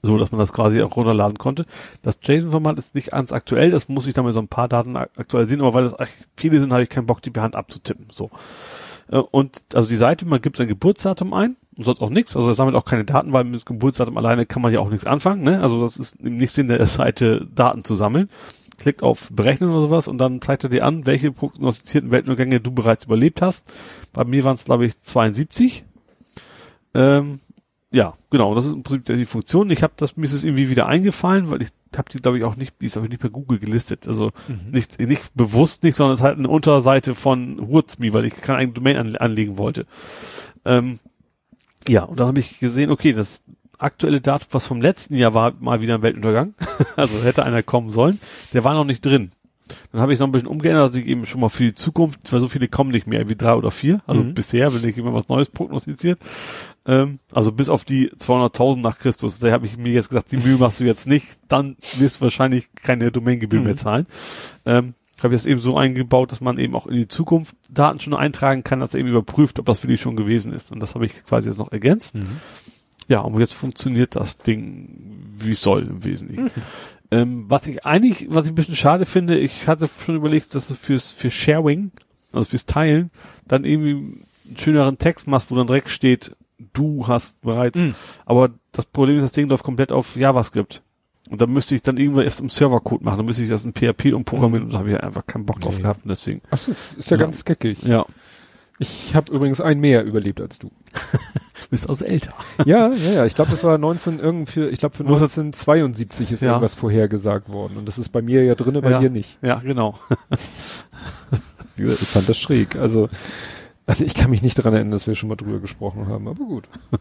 So, 0.03 0.17
dass 0.17 0.31
man 0.31 0.39
das 0.39 0.53
quasi 0.53 0.81
auch 0.83 0.95
runterladen 0.97 1.39
konnte. 1.39 1.67
Das 2.03 2.19
JSON-Format 2.23 2.79
ist 2.79 2.95
nicht 2.95 3.11
ganz 3.11 3.33
aktuell, 3.33 3.71
das 3.73 3.89
muss 3.89 4.07
ich 4.07 4.15
dann 4.15 4.25
mit 4.25 4.33
so 4.35 4.39
ein 4.41 4.47
paar 4.47 4.69
Daten 4.69 4.97
ak- 4.97 5.11
aktualisieren, 5.19 5.61
aber 5.63 5.75
weil 5.75 5.85
das 5.85 5.97
viele 6.37 6.61
sind, 6.61 6.73
habe 6.73 6.85
ich 6.85 6.89
keinen 6.89 7.07
Bock, 7.07 7.21
die 7.21 7.31
per 7.31 7.43
Hand 7.43 7.57
abzutippen. 7.57 8.07
So. 8.13 8.31
Äh, 9.11 9.17
Und 9.19 9.65
also 9.75 9.89
die 9.89 9.97
Seite, 9.97 10.25
man 10.27 10.41
gibt 10.41 10.57
sein 10.57 10.69
Geburtsdatum 10.69 11.33
ein 11.35 11.57
und 11.79 11.85
sonst 11.85 12.01
auch 12.03 12.11
nichts. 12.11 12.37
Also 12.37 12.51
es 12.51 12.57
sammelt 12.57 12.77
auch 12.77 12.85
keine 12.85 13.05
Daten, 13.05 13.33
weil 13.33 13.45
mit 13.45 13.65
Geburtsdatum 13.65 14.17
alleine 14.17 14.47
kann 14.47 14.61
man 14.61 14.73
ja 14.73 14.81
auch 14.81 14.91
nichts 14.91 15.07
anfangen. 15.07 15.45
Ne? 15.45 15.63
Also 15.63 15.81
das 15.81 15.97
ist 15.97 16.21
nicht 16.21 16.53
Sinn 16.53 16.67
der 16.67 16.85
Seite, 16.87 17.47
Daten 17.55 17.85
zu 17.85 17.95
sammeln. 17.95 18.29
Klickt 18.79 19.05
auf 19.05 19.31
Berechnen 19.33 19.71
oder 19.71 19.83
sowas 19.83 20.09
und 20.09 20.19
dann 20.19 20.41
zeigt 20.41 20.65
er 20.65 20.71
dir 20.71 20.85
an, 20.85 21.07
welche 21.07 21.31
prognostizierten 21.31 22.11
Weltuntergänge 22.11 22.61
du 22.61 22.73
bereits 22.73 23.05
überlebt 23.05 23.43
hast. 23.43 23.73
Bei 24.13 24.25
mir 24.25 24.43
waren 24.43 24.55
es, 24.55 24.65
glaube 24.65 24.87
ich, 24.87 25.01
72. 25.01 25.85
Ähm, 26.95 27.41
ja, 27.93 28.15
genau, 28.31 28.57
das 28.57 28.65
ist 28.65 28.73
im 28.73 28.83
Prinzip 28.83 29.17
die 29.17 29.25
Funktion. 29.25 29.71
Ich 29.71 29.85
habe 29.85 29.95
das, 29.97 30.17
mir 30.17 30.25
ist 30.25 30.33
es 30.33 30.45
irgendwie 30.45 30.71
wieder 30.71 30.87
eingefallen, 30.87 31.49
weil 31.51 31.63
ich 31.63 31.69
habe 31.97 32.11
die, 32.11 32.19
glaube 32.19 32.39
ich, 32.39 32.45
auch 32.45 32.57
nicht, 32.57 32.75
die 32.81 32.87
ist 32.87 32.97
aber 32.97 33.09
nicht 33.09 33.21
per 33.21 33.31
Google 33.31 33.61
gelistet. 33.61 34.09
Also 34.09 34.33
nicht, 34.71 34.99
nicht 34.99 35.33
bewusst 35.35 35.85
nicht, 35.85 35.95
sondern 35.95 36.15
es 36.15 36.21
ist 36.21 36.25
halt 36.25 36.39
eine 36.39 36.49
Unterseite 36.49 37.15
von 37.15 37.69
Wurzmi, 37.69 38.13
weil 38.13 38.25
ich 38.25 38.35
keine 38.35 38.59
eigene 38.59 38.75
Domain 38.75 38.97
an, 38.97 39.17
anlegen 39.17 39.59
wollte. 39.59 39.87
Ähm, 40.65 40.99
ja, 41.89 42.05
und 42.05 42.21
dann 42.21 42.29
habe 42.29 42.41
ich 42.41 42.59
gesehen, 42.61 42.91
okay, 42.91 43.13
das 43.13 43.43
aktuelle 43.79 44.21
Datum, 44.21 44.49
was 44.53 44.67
vom 44.67 44.81
letzten 44.81 45.15
Jahr 45.15 45.35
war, 45.35 45.53
mal 45.61 45.81
wieder 45.81 45.95
ein 45.95 46.03
Weltuntergang. 46.03 46.55
also 46.97 47.23
hätte 47.23 47.45
einer 47.45 47.63
kommen 47.63 47.91
sollen. 47.93 48.19
Der 48.53 48.65
war 48.65 48.75
noch 48.75 48.85
nicht 48.85 49.05
drin. 49.05 49.33
Dann 49.93 50.01
habe 50.01 50.13
ich 50.13 50.17
es 50.17 50.21
noch 50.21 50.29
ein 50.29 50.33
bisschen 50.33 50.49
umgeändert, 50.49 50.83
also 50.83 50.99
ich 50.99 51.07
eben 51.07 51.27
schon 51.27 51.43
mal 51.43 51.51
für 51.51 51.65
die 51.65 51.75
Zukunft, 51.75 52.33
weil 52.33 52.41
so 52.41 52.49
viele 52.49 52.69
kommen 52.69 52.91
nicht 52.91 53.07
mehr, 53.07 53.29
wie 53.29 53.37
drei 53.37 53.55
oder 53.55 53.71
vier. 53.71 54.01
Also 54.07 54.23
Mhm. 54.25 54.33
bisher, 54.35 54.73
wenn 54.75 54.89
ich 54.89 54.97
immer 54.97 55.13
was 55.13 55.29
Neues 55.29 55.51
prognostiziert. 55.51 56.19
Ähm, 56.87 57.19
also 57.33 57.53
bis 57.53 57.69
auf 57.69 57.85
die 57.85 58.09
200.000 58.11 58.81
nach 58.81 58.99
Christus. 58.99 59.39
Da 59.41 59.51
habe 59.51 59.67
ich 59.67 59.77
mir 59.77 59.93
jetzt 59.93 60.09
gesagt, 60.09 60.33
die 60.33 60.39
Mühe 60.39 60.57
machst 60.57 60.81
du 60.81 60.85
jetzt 60.85 61.07
nicht, 61.07 61.27
dann 61.49 61.77
wirst 61.99 62.17
du 62.19 62.23
wahrscheinlich 62.23 62.69
keine 62.75 63.13
Domaingebühr 63.13 63.61
Mhm. 63.61 63.67
mehr 63.67 63.77
zahlen. 63.77 64.07
Ähm, 64.65 64.95
habe 65.25 65.35
ich 65.35 65.41
das 65.41 65.47
eben 65.47 65.61
so 65.61 65.77
eingebaut, 65.77 66.33
dass 66.33 66.41
man 66.41 66.59
eben 66.59 66.75
auch 66.75 66.87
in 66.87 66.97
die 66.97 67.09
Zukunft 67.09 67.57
Daten 67.69 68.01
schon 68.01 68.15
eintragen 68.15 68.65
kann, 68.65 68.81
dass 68.81 68.95
er 68.95 69.01
eben 69.01 69.09
überprüft, 69.09 69.59
ob 69.59 69.67
das 69.67 69.81
für 69.81 69.89
dich 69.89 70.01
schon 70.01 70.17
gewesen 70.17 70.53
ist. 70.53 70.71
Und 70.73 70.81
das 70.81 70.95
habe 70.95 71.07
ich 71.07 71.25
quasi 71.25 71.49
jetzt 71.49 71.59
noch 71.59 71.73
ergänzt. 71.73 72.15
Ja, 73.09 73.21
und 73.21 73.39
jetzt 73.41 73.55
funktioniert 73.55 74.17
das 74.17 74.39
Ding, 74.39 75.33
wie 75.37 75.53
es 75.53 75.63
soll 75.63 75.83
im 75.83 76.05
Wesentlichen. 76.05 76.51
Ähm, 77.11 77.47
was 77.49 77.67
ich 77.67 77.87
eigentlich, 77.87 78.27
was 78.31 78.45
ich 78.45 78.53
ein 78.53 78.55
bisschen 78.55 78.77
schade 78.77 79.07
finde, 79.07 79.39
ich 79.39 79.67
hatte 79.67 79.89
schon 79.89 80.17
überlegt, 80.17 80.55
dass 80.55 80.69
du 80.69 80.75
fürs, 80.75 81.11
für 81.11 81.31
Sharing, 81.31 81.91
also 82.33 82.45
fürs 82.45 82.67
Teilen, 82.67 83.11
dann 83.47 83.65
irgendwie 83.65 83.93
einen 84.47 84.59
schöneren 84.59 84.99
Text 84.99 85.27
machst, 85.27 85.51
wo 85.51 85.57
dann 85.57 85.67
direkt 85.67 85.89
steht, 85.89 86.37
du 86.75 87.07
hast 87.07 87.41
bereits. 87.41 87.81
Mhm. 87.81 87.95
Aber 88.27 88.51
das 88.73 88.85
Problem 88.85 89.17
ist, 89.17 89.23
das 89.23 89.33
Ding 89.33 89.49
läuft 89.49 89.65
komplett 89.65 89.91
auf 89.91 90.17
JavaScript. 90.17 90.83
Und 91.31 91.41
dann 91.43 91.51
müsste 91.53 91.75
ich 91.75 91.83
dann 91.83 91.97
irgendwann 91.97 92.25
erst 92.25 92.41
im 92.41 92.49
Servercode 92.49 93.03
machen, 93.03 93.19
dann 93.19 93.27
müsste 93.27 93.43
ich 93.43 93.49
das 93.51 93.65
in 93.65 93.73
PHP 93.75 94.13
umprogrammieren 94.15 94.65
und 94.67 94.75
da 94.75 94.79
habe 94.79 94.91
ich 94.93 95.01
einfach 95.03 95.27
keinen 95.27 95.45
Bock 95.47 95.61
drauf 95.61 95.77
Nee. 95.77 95.83
gehabt 95.83 96.05
und 96.05 96.09
deswegen. 96.09 96.41
Ach, 96.51 96.59
so, 96.59 96.71
ist 96.73 97.11
ja, 97.11 97.17
Ja. 97.17 97.23
ganz 97.25 97.45
geckig. 97.45 97.83
Ja. 97.83 98.07
Ich 98.79 99.15
habe 99.15 99.33
übrigens 99.33 99.61
ein 99.61 99.81
mehr 99.81 100.05
überlebt 100.05 100.41
als 100.41 100.59
du. 100.59 100.71
Bist 101.71 101.89
also 101.89 102.05
älter. 102.07 102.33
Ja, 102.65 102.89
ja, 102.93 103.13
ja. 103.13 103.27
Ich 103.27 103.35
glaube, 103.35 103.51
das 103.51 103.63
war 103.65 103.77
19 103.77 104.21
irgendwie, 104.21 104.67
ich 104.69 104.79
glaube 104.79 104.97
für 104.97 105.05
Muss 105.05 105.21
das- 105.21 105.37
1972 105.37 106.33
ist 106.33 106.41
Ja. 106.43 106.49
irgendwas 106.51 106.75
vorhergesagt 106.77 107.51
worden. 107.51 107.77
Und 107.77 107.87
das 107.87 107.99
ist 107.99 108.09
bei 108.11 108.23
mir 108.23 108.43
ja 108.45 108.55
drinne, 108.55 108.81
bei 108.81 108.93
Ja. 108.93 109.01
dir 109.01 109.11
nicht. 109.11 109.37
Ja, 109.43 109.57
genau. 109.57 109.95
Ich 111.77 112.09
fand 112.09 112.29
das 112.29 112.37
schräg. 112.39 112.75
Also, 112.77 113.09
also 113.87 114.05
ich 114.05 114.15
kann 114.15 114.31
mich 114.31 114.43
nicht 114.43 114.59
daran 114.59 114.75
erinnern, 114.75 114.91
dass 114.91 115.07
wir 115.07 115.15
schon 115.15 115.29
mal 115.29 115.37
drüber 115.37 115.61
gesprochen 115.61 116.09
haben, 116.09 116.27
aber 116.29 116.45
gut. 116.45 116.65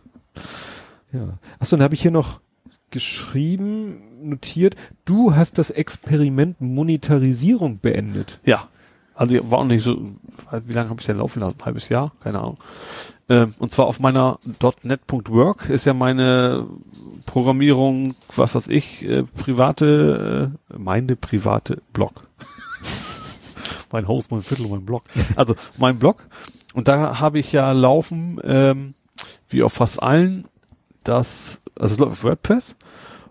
Ja. 1.14 1.40
Achso, 1.58 1.78
dann 1.78 1.84
habe 1.86 1.96
ich 1.96 2.02
hier 2.02 2.12
noch 2.12 2.42
geschrieben, 2.92 4.30
notiert, 4.30 4.76
du 5.06 5.36
hast 5.36 5.58
das 5.58 5.70
Experiment 5.70 6.62
Monetarisierung 6.62 7.80
beendet. 7.80 8.40
Ja. 8.44 8.68
Also 9.14 9.50
war 9.50 9.60
auch 9.60 9.66
nicht 9.66 9.84
so, 9.84 10.12
wie 10.66 10.74
lange 10.74 10.90
habe 10.90 11.02
ich 11.02 11.08
denn 11.08 11.18
laufen 11.18 11.40
lassen? 11.40 11.60
Ein 11.60 11.66
halbes 11.66 11.90
Jahr? 11.90 12.12
Keine 12.20 12.40
Ahnung. 12.40 12.58
Ähm, 13.30 13.54
und 13.60 13.72
zwar 13.74 13.88
auf 13.88 14.00
meiner 14.00 14.40
.NET.work 14.84 15.70
ist 15.70 15.86
ja 15.86 15.94
meine 15.94 16.68
Programmierung, 17.26 18.16
was 18.36 18.56
weiß 18.56 18.68
ich, 18.70 19.04
äh, 19.04 19.24
private, 19.24 20.54
äh, 20.72 20.78
meine 20.78 21.16
private 21.16 21.82
Blog. 21.94 22.22
mein 23.92 24.08
Haus, 24.08 24.30
mein 24.30 24.44
Viertel, 24.44 24.68
mein 24.70 24.86
Blog. 24.86 25.04
Also 25.36 25.56
mein 25.78 26.00
Blog. 26.00 26.28
Und 26.74 26.88
da 26.88 27.20
habe 27.20 27.40
ich 27.40 27.52
ja 27.52 27.72
laufen, 27.72 28.40
ähm, 28.44 28.94
wie 29.50 29.64
auf 29.64 29.74
fast 29.74 30.02
allen, 30.02 30.46
das, 31.04 31.60
also 31.80 31.94
es 31.94 32.00
läuft 32.00 32.12
auf 32.14 32.24
WordPress. 32.24 32.76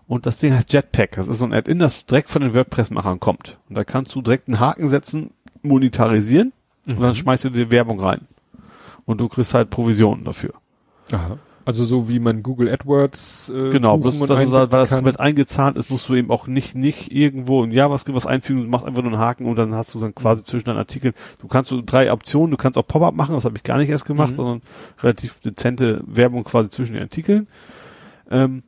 Und 0.07 0.25
das 0.25 0.37
Ding 0.37 0.53
heißt 0.53 0.71
Jetpack. 0.71 1.11
Das 1.17 1.27
ist 1.27 1.39
so 1.39 1.45
ein 1.45 1.53
Add-in, 1.53 1.79
das 1.79 2.05
direkt 2.05 2.29
von 2.29 2.41
den 2.41 2.53
WordPress-Machern 2.53 3.19
kommt. 3.19 3.57
Und 3.67 3.75
da 3.75 3.83
kannst 3.83 4.15
du 4.15 4.21
direkt 4.21 4.47
einen 4.47 4.59
Haken 4.59 4.87
setzen, 4.87 5.31
monetarisieren 5.63 6.53
und 6.87 7.01
dann 7.01 7.13
schmeißt 7.13 7.43
du 7.45 7.49
dir 7.49 7.71
Werbung 7.71 7.99
rein. 7.99 8.21
Und 9.05 9.19
du 9.19 9.27
kriegst 9.27 9.53
halt 9.53 9.69
Provisionen 9.69 10.23
dafür. 10.23 10.53
Aha. 11.11 11.37
Also 11.65 11.83
so 11.83 12.07
wie 12.07 12.19
man 12.19 12.43
Google 12.43 12.69
AdWords 12.71 13.49
äh, 13.49 13.69
Genau, 13.71 13.97
bloß 13.97 14.21
und 14.21 14.29
das 14.29 14.41
ist 14.41 14.53
halt, 14.53 14.71
weil 14.71 14.79
das 14.79 14.91
komplett 14.91 15.19
eingezahnt 15.19 15.75
ist, 15.75 15.89
musst 15.91 16.07
du 16.07 16.15
eben 16.15 16.31
auch 16.31 16.47
nicht, 16.47 16.75
nicht 16.75 17.11
irgendwo 17.11 17.61
in 17.65 17.71
JavaScript 17.71 18.15
was 18.15 18.25
einfügen, 18.25 18.61
du 18.63 18.69
machst 18.69 18.85
einfach 18.85 19.01
nur 19.03 19.11
einen 19.11 19.19
Haken 19.19 19.45
und 19.45 19.57
dann 19.57 19.75
hast 19.75 19.93
du 19.93 19.99
dann 19.99 20.15
quasi 20.15 20.45
zwischen 20.45 20.67
deinen 20.67 20.77
Artikeln, 20.77 21.13
du 21.41 21.47
kannst 21.49 21.69
so 21.69 21.81
drei 21.85 22.09
Optionen, 22.13 22.51
du 22.51 22.57
kannst 22.57 22.77
auch 22.77 22.87
Pop-up 22.87 23.13
machen, 23.15 23.35
das 23.35 23.43
habe 23.43 23.57
ich 23.57 23.63
gar 23.63 23.77
nicht 23.77 23.89
erst 23.89 24.05
gemacht, 24.05 24.31
Mhm. 24.31 24.35
sondern 24.37 24.61
relativ 25.03 25.41
dezente 25.41 26.01
Werbung 26.07 26.45
quasi 26.45 26.69
zwischen 26.69 26.93
den 26.93 27.01
Artikeln. 27.03 27.47
Ähm, 28.29 28.63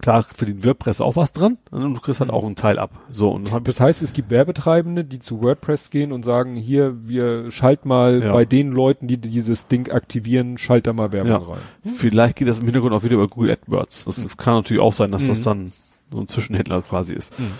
klar 0.00 0.24
verdient 0.24 0.64
WordPress 0.64 1.00
auch 1.00 1.14
was 1.14 1.30
dran 1.32 1.58
und 1.70 1.94
du 1.94 2.00
kriegst 2.00 2.18
halt 2.20 2.30
Mhm. 2.30 2.34
auch 2.36 2.44
einen 2.44 2.56
Teil 2.56 2.78
ab. 2.78 2.90
So, 3.10 3.30
und 3.30 3.48
Das 3.68 3.78
heißt, 3.78 4.02
es 4.02 4.12
gibt 4.12 4.30
Werbetreibende, 4.30 5.04
die 5.04 5.20
zu 5.20 5.42
WordPress 5.44 5.90
gehen 5.90 6.10
und 6.12 6.24
sagen, 6.24 6.56
hier, 6.56 7.06
wir 7.08 7.50
schalt 7.52 7.84
mal 7.86 8.20
Ja. 8.22 8.32
bei 8.32 8.44
den 8.44 8.72
Leuten, 8.72 9.06
die 9.06 9.18
dieses 9.18 9.68
Ding 9.68 9.90
aktivieren, 9.92 10.58
schalt 10.58 10.86
da 10.88 10.92
mal 10.92 11.12
Werbung 11.12 11.30
Ja. 11.32 11.38
rein. 11.38 11.58
vielleicht 11.84 12.36
geht 12.36 12.48
das 12.48 12.58
im 12.58 12.64
Hintergrund 12.64 12.94
auch 12.94 13.04
wieder 13.04 13.14
über 13.14 13.28
Google 13.28 13.52
AdWords. 13.52 14.04
Das 14.04 14.36
kann 14.36 14.54
natürlich 14.54 14.82
auch 14.82 14.92
sein, 14.94 15.12
dass 15.12 15.26
das 15.28 15.40
Mhm. 15.40 15.44
dann 15.44 15.72
so 16.10 16.18
ein 16.20 16.28
Zwischenhändler 16.28 16.82
quasi 16.82 17.14
ist. 17.14 17.38
Mhm. 17.38 17.52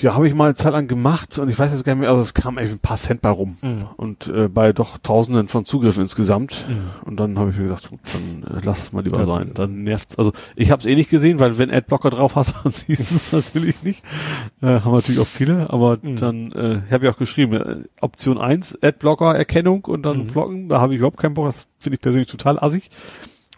Ja, 0.00 0.14
habe 0.14 0.28
ich 0.28 0.34
mal 0.34 0.44
eine 0.46 0.54
Zeit 0.54 0.72
lang 0.72 0.88
gemacht 0.88 1.38
und 1.38 1.48
ich 1.48 1.58
weiß 1.58 1.70
jetzt 1.72 1.84
gar 1.84 1.94
nicht 1.94 2.00
mehr, 2.00 2.10
aber 2.10 2.20
es 2.20 2.34
kam 2.34 2.58
echt 2.58 2.72
ein 2.72 2.78
paar 2.78 2.98
Cent 2.98 3.22
bei 3.22 3.30
rum. 3.30 3.56
Mhm. 3.62 3.86
Und 3.96 4.28
äh, 4.28 4.48
bei 4.48 4.72
doch 4.72 4.98
Tausenden 4.98 5.48
von 5.48 5.64
Zugriffen 5.64 6.02
insgesamt. 6.02 6.66
Mhm. 6.68 6.90
Und 7.06 7.18
dann 7.20 7.38
habe 7.38 7.50
ich 7.50 7.56
mir 7.56 7.64
gedacht, 7.64 7.88
gut, 7.88 8.00
dann 8.12 8.56
äh, 8.58 8.60
lass 8.64 8.78
es 8.82 8.92
mal 8.92 9.02
lieber 9.02 9.26
sein. 9.26 9.52
Dann 9.54 9.84
nervt's. 9.84 10.18
Also 10.18 10.32
ich 10.54 10.70
habe 10.70 10.80
es 10.80 10.86
eh 10.86 10.94
nicht 10.94 11.08
gesehen, 11.08 11.40
weil 11.40 11.56
wenn 11.58 11.70
Adblocker 11.70 12.10
drauf 12.10 12.36
hast, 12.36 12.54
dann 12.64 12.72
siehst 12.72 13.10
du 13.10 13.14
es 13.16 13.32
natürlich 13.32 13.82
nicht. 13.82 14.04
Äh, 14.60 14.80
haben 14.80 14.92
natürlich 14.92 15.20
auch 15.20 15.26
viele, 15.26 15.70
aber 15.70 15.98
Mhm. 16.02 16.16
dann 16.16 16.52
äh, 16.52 16.82
habe 16.90 17.06
ich 17.06 17.10
auch 17.12 17.18
geschrieben, 17.18 17.54
äh, 17.54 17.76
Option 18.00 18.38
1, 18.38 18.82
Adblocker-Erkennung 18.82 19.84
und 19.86 20.02
dann 20.02 20.18
Mhm. 20.18 20.26
blocken. 20.26 20.68
Da 20.68 20.80
habe 20.80 20.92
ich 20.92 20.98
überhaupt 20.98 21.16
keinen 21.18 21.34
Bock. 21.34 21.46
Das 21.46 21.66
finde 21.78 21.94
ich 21.96 22.00
persönlich 22.02 22.28
total 22.28 22.58
assig. 22.58 22.90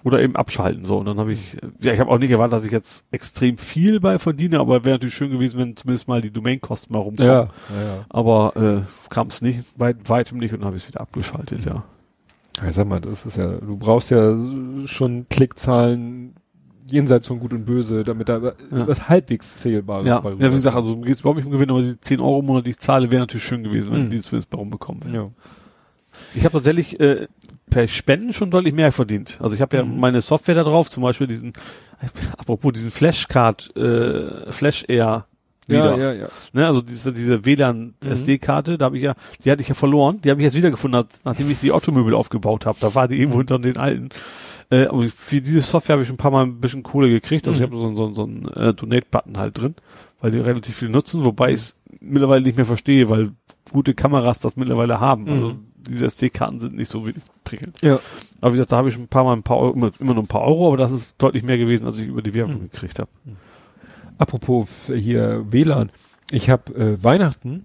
Oder 0.09 0.23
eben 0.23 0.35
abschalten. 0.37 0.85
So, 0.87 0.97
und 0.99 1.07
dann 1.07 1.19
habe 1.19 1.33
ich, 1.35 1.55
äh, 1.63 1.67
ja, 1.81 1.93
ich 1.93 2.01
habe 2.01 2.11
auch 2.11 2.19
nicht 2.19 2.31
erwartet, 2.31 2.55
dass 2.55 2.65
ich 2.67 2.73
jetzt 2.73 3.05
extrem 3.11 3.57
viel 3.59 4.01
bei 4.01 4.19
verdiene, 4.19 4.59
aber 4.59 4.85
wäre 4.85 4.95
natürlich 4.97 5.15
schön 5.15 5.31
gewesen, 5.31 5.59
wenn 5.61 5.77
zumindest 5.77 6.09
mal 6.09 6.21
die 6.21 6.31
Domainkosten 6.33 6.93
mal 6.93 7.01
rumkommen. 7.01 7.31
Ja, 7.31 7.43
ja, 7.43 8.05
Aber 8.09 8.53
äh, 8.57 9.11
kam 9.13 9.27
es 9.29 9.43
nicht, 9.43 9.61
weit, 9.79 10.09
weitem 10.09 10.39
nicht 10.39 10.53
und 10.55 10.61
dann 10.61 10.67
habe 10.67 10.77
ich 10.77 10.83
es 10.85 10.89
wieder 10.89 11.01
abgeschaltet, 11.03 11.65
ja. 11.65 11.85
ja. 12.63 12.73
Sag 12.73 12.89
mal, 12.89 13.01
das 13.01 13.27
ist 13.27 13.37
ja, 13.37 13.53
du 13.59 13.77
brauchst 13.77 14.11
ja 14.11 14.37
schon 14.87 15.27
Klickzahlen 15.29 16.35
jenseits 16.87 17.27
von 17.27 17.39
Gut 17.39 17.53
und 17.53 17.67
Böse, 17.67 18.03
damit 18.03 18.31
da 18.31 18.39
Ja. 18.39 18.53
was 18.71 19.11
halbwegs 19.11 19.61
Zählbares 19.61 20.07
Ja, 20.07 20.21
bei 20.21 20.31
ja, 20.31 20.39
wie 20.51 20.55
gesagt, 20.55 20.75
also 20.75 20.97
geht 20.97 21.13
es 21.13 21.21
überhaupt 21.21 21.37
nicht 21.37 21.47
um 21.47 21.53
Gewinn, 21.53 21.71
aber 21.71 21.83
die 21.83 22.01
10 22.01 22.21
Euro 22.21 22.41
im 22.41 22.47
Monat, 22.47 22.65
die 22.67 22.71
ich 22.71 22.79
zahle, 22.79 23.11
wäre 23.11 23.21
natürlich 23.21 23.45
schön 23.45 23.63
gewesen, 23.63 23.93
wenn 23.93 24.07
Mhm. 24.07 24.11
die 24.11 24.21
zumindest 24.21 24.49
bei 24.49 24.57
rumbekommen 24.59 25.05
wären. 25.05 25.15
ja. 25.15 25.31
Ich 26.35 26.45
habe 26.45 26.53
tatsächlich 26.53 26.99
äh, 27.01 27.27
per 27.71 27.87
Spenden 27.89 28.33
schon 28.33 28.51
deutlich 28.51 28.75
mehr 28.75 28.93
verdient. 28.93 29.39
Also 29.41 29.55
ich 29.55 29.61
habe 29.61 29.77
ja 29.77 29.85
Mhm. 29.85 29.99
meine 30.01 30.21
Software 30.23 30.55
da 30.55 30.65
drauf, 30.65 30.89
zum 30.91 31.03
Beispiel 31.03 31.27
diesen, 31.27 31.53
apropos 32.37 32.73
diesen 32.73 32.91
Flashcard, 32.91 33.75
äh, 33.77 34.51
Flash 34.53 34.85
Air 34.89 35.27
Ja, 35.67 35.95
wieder. 35.95 35.99
ja, 35.99 36.13
ja. 36.13 36.29
Ne, 36.53 36.67
also 36.67 36.81
diese, 36.81 37.13
diese 37.13 37.45
WLAN 37.45 37.95
Mhm. 38.03 38.11
SD-Karte, 38.11 38.79
da 38.79 38.87
habe 38.87 38.97
ich 38.97 39.03
ja, 39.05 39.15
die 39.45 39.51
hatte 39.51 39.61
ich 39.63 39.69
ja 39.69 39.75
verloren, 39.75 40.21
die 40.23 40.31
habe 40.31 40.41
ich 40.41 40.45
jetzt 40.45 40.55
wiedergefunden, 40.57 41.05
nachdem 41.25 41.51
ich 41.51 41.61
die 41.61 41.73
Automöbel 41.73 42.15
aufgebaut 42.15 42.65
habe. 42.67 42.79
Da 42.81 42.95
war 42.95 43.07
die 43.09 43.19
irgendwo 43.21 43.39
unter 43.41 43.59
den 43.59 43.77
alten. 43.77 44.09
Äh, 44.71 44.87
aber 44.87 45.03
für 45.05 45.41
diese 45.41 45.61
Software 45.63 45.95
habe 45.95 46.03
ich 46.03 46.11
ein 46.11 46.17
paar 46.19 46.31
Mal 46.31 46.45
ein 46.45 46.61
bisschen 46.61 46.83
Kohle 46.83 47.09
gekriegt. 47.09 47.47
Also 47.49 47.59
Mhm. 47.59 47.65
ich 47.65 47.71
habe 47.71 47.81
so, 47.81 47.87
einen- 47.87 47.97
so, 47.97 48.05
einen- 48.07 48.15
so 48.15 48.23
einen 48.25 48.49
äh, 48.49 48.75
Donate-Button 48.75 49.39
halt 49.39 49.59
drin, 49.59 49.75
weil 50.21 50.31
die 50.31 50.39
relativ 50.41 50.77
viel 50.77 50.89
nutzen, 50.91 51.25
wobei 51.25 51.49
ich 51.49 51.55
es 51.57 51.81
mittlerweile 52.01 52.43
nicht 52.45 52.57
mehr 52.57 52.67
verstehe, 52.67 53.09
weil 53.09 53.31
gute 53.73 53.95
Kameras 53.95 54.41
das 54.41 54.57
mittlerweile 54.57 55.01
haben. 55.01 55.25
Mhm. 55.25 55.59
Diese 55.89 56.07
SD-Karten 56.07 56.61
sind 56.61 56.77
nicht 56.77 56.91
so 56.91 57.05
wirklich 57.07 57.25
prickelnd. 57.45 57.81
Ja. 57.83 57.99
Aber 58.41 58.53
wie 58.53 58.57
gesagt, 58.57 58.73
da 58.73 58.77
habe 58.77 58.89
ich 58.89 58.97
ein 58.97 59.09
paar 59.09 59.25
Mal 59.25 59.33
ein 59.35 59.43
paar 59.43 59.59
Euro, 59.59 59.75
immer, 59.75 59.91
immer 59.99 60.15
nur 60.15 60.23
ein 60.23 60.29
paar 60.29 60.43
Euro, 60.43 60.69
aber 60.69 60.77
das 60.77 60.93
ist 60.93 61.21
deutlich 61.23 61.43
mehr 61.43 61.59
gewesen, 61.59 61.87
als 61.87 61.99
ich 61.99 62.07
über 62.09 62.23
die 62.23 62.35
Werbung 62.35 62.57
Mhm. 62.63 62.71
gekriegt 62.71 62.99
habe. 62.99 63.11
Apropos 64.19 64.67
f- 64.89 64.95
hier 64.97 65.45
WLAN. 65.51 65.91
Ich 66.31 66.51
habe 66.51 66.75
äh, 66.75 67.03
Weihnachten, 67.03 67.65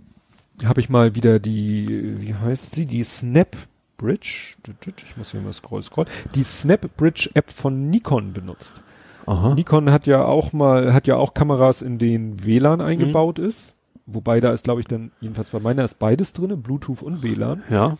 habe 0.66 0.80
ich 0.80 0.90
mal 0.90 1.16
wieder 1.16 1.40
die, 1.40 2.16
wie 2.22 2.34
heißt 2.36 2.76
sie, 2.76 2.86
die 2.86 3.04
Snap 3.04 3.56
Bridge, 3.98 4.56
ich 5.04 5.18
muss 5.18 5.32
hier 5.32 5.42
mal 5.42 5.54
scroll, 5.54 5.82
scroll, 5.82 6.06
die 6.36 6.44
Snap 6.44 6.96
Bridge 6.98 7.30
App 7.34 7.50
von 7.52 7.90
Nikon 7.90 8.34
benutzt. 8.34 8.82
Aha. 9.26 9.54
Nikon 9.54 9.90
hat 9.92 10.06
ja 10.08 10.26
auch 10.26 10.52
mal, 10.54 10.94
hat 10.94 11.08
ja 11.08 11.16
auch 11.16 11.34
Kameras, 11.34 11.82
in 11.82 11.98
denen 11.98 12.44
WLAN 12.46 12.82
eingebaut 12.82 13.40
ist. 13.40 13.76
Wobei 14.06 14.40
da 14.42 14.52
ist, 14.52 14.66
glaube 14.66 14.82
ich, 14.82 14.88
dann, 14.88 15.12
jedenfalls 15.22 15.50
bei 15.50 15.60
meiner 15.60 15.84
ist 15.84 16.00
beides 16.00 16.34
drinne, 16.34 16.58
Bluetooth 16.58 17.02
und 17.02 17.24
WLAN. 17.24 17.64
Ja. 17.70 17.98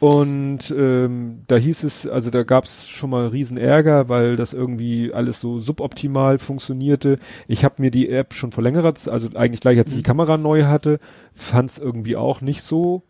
Und 0.00 0.70
ähm, 0.76 1.42
da 1.46 1.56
hieß 1.56 1.84
es, 1.84 2.06
also 2.06 2.30
da 2.30 2.42
gab 2.42 2.64
es 2.64 2.88
schon 2.88 3.10
mal 3.10 3.28
riesen 3.28 3.56
Ärger, 3.56 4.08
weil 4.08 4.36
das 4.36 4.52
irgendwie 4.52 5.12
alles 5.12 5.40
so 5.40 5.58
suboptimal 5.58 6.38
funktionierte. 6.38 7.18
Ich 7.48 7.64
habe 7.64 7.76
mir 7.78 7.90
die 7.90 8.10
App 8.10 8.34
schon 8.34 8.52
vor 8.52 8.62
längerer 8.62 8.94
Zeit, 8.94 9.12
also 9.12 9.28
eigentlich 9.34 9.60
gleich 9.60 9.78
als 9.78 9.90
ich 9.90 9.96
die 9.96 10.02
Kamera 10.02 10.36
neu 10.36 10.64
hatte, 10.64 11.00
fand 11.32 11.70
es 11.70 11.78
irgendwie 11.78 12.16
auch 12.16 12.40
nicht 12.40 12.62
so 12.62 13.02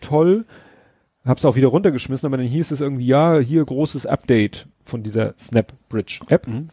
toll. 0.00 0.44
Hab's 1.24 1.44
auch 1.44 1.56
wieder 1.56 1.68
runtergeschmissen, 1.68 2.26
aber 2.26 2.36
dann 2.36 2.46
hieß 2.46 2.70
es 2.72 2.80
irgendwie, 2.80 3.06
ja, 3.06 3.38
hier 3.38 3.64
großes 3.64 4.06
Update 4.06 4.66
von 4.84 5.02
dieser 5.02 5.34
Snap 5.38 5.72
Bridge 5.88 6.20
App. 6.28 6.48
Mhm. 6.48 6.68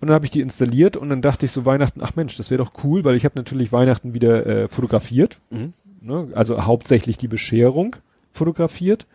Und 0.00 0.08
dann 0.08 0.14
habe 0.14 0.24
ich 0.24 0.30
die 0.30 0.40
installiert 0.40 0.96
und 0.96 1.08
dann 1.08 1.22
dachte 1.22 1.44
ich 1.46 1.52
so 1.52 1.64
Weihnachten, 1.64 2.00
ach 2.02 2.14
Mensch, 2.14 2.36
das 2.36 2.50
wäre 2.50 2.62
doch 2.62 2.72
cool, 2.84 3.04
weil 3.04 3.16
ich 3.16 3.24
habe 3.24 3.34
natürlich 3.36 3.72
Weihnachten 3.72 4.14
wieder 4.14 4.46
äh, 4.46 4.68
fotografiert 4.68 5.38
Mhm. 5.50 5.72
ne? 6.00 6.28
also 6.34 6.64
hauptsächlich 6.64 7.18
die 7.18 7.28
Bescherung 7.28 7.96
fotografiert. 8.32 9.06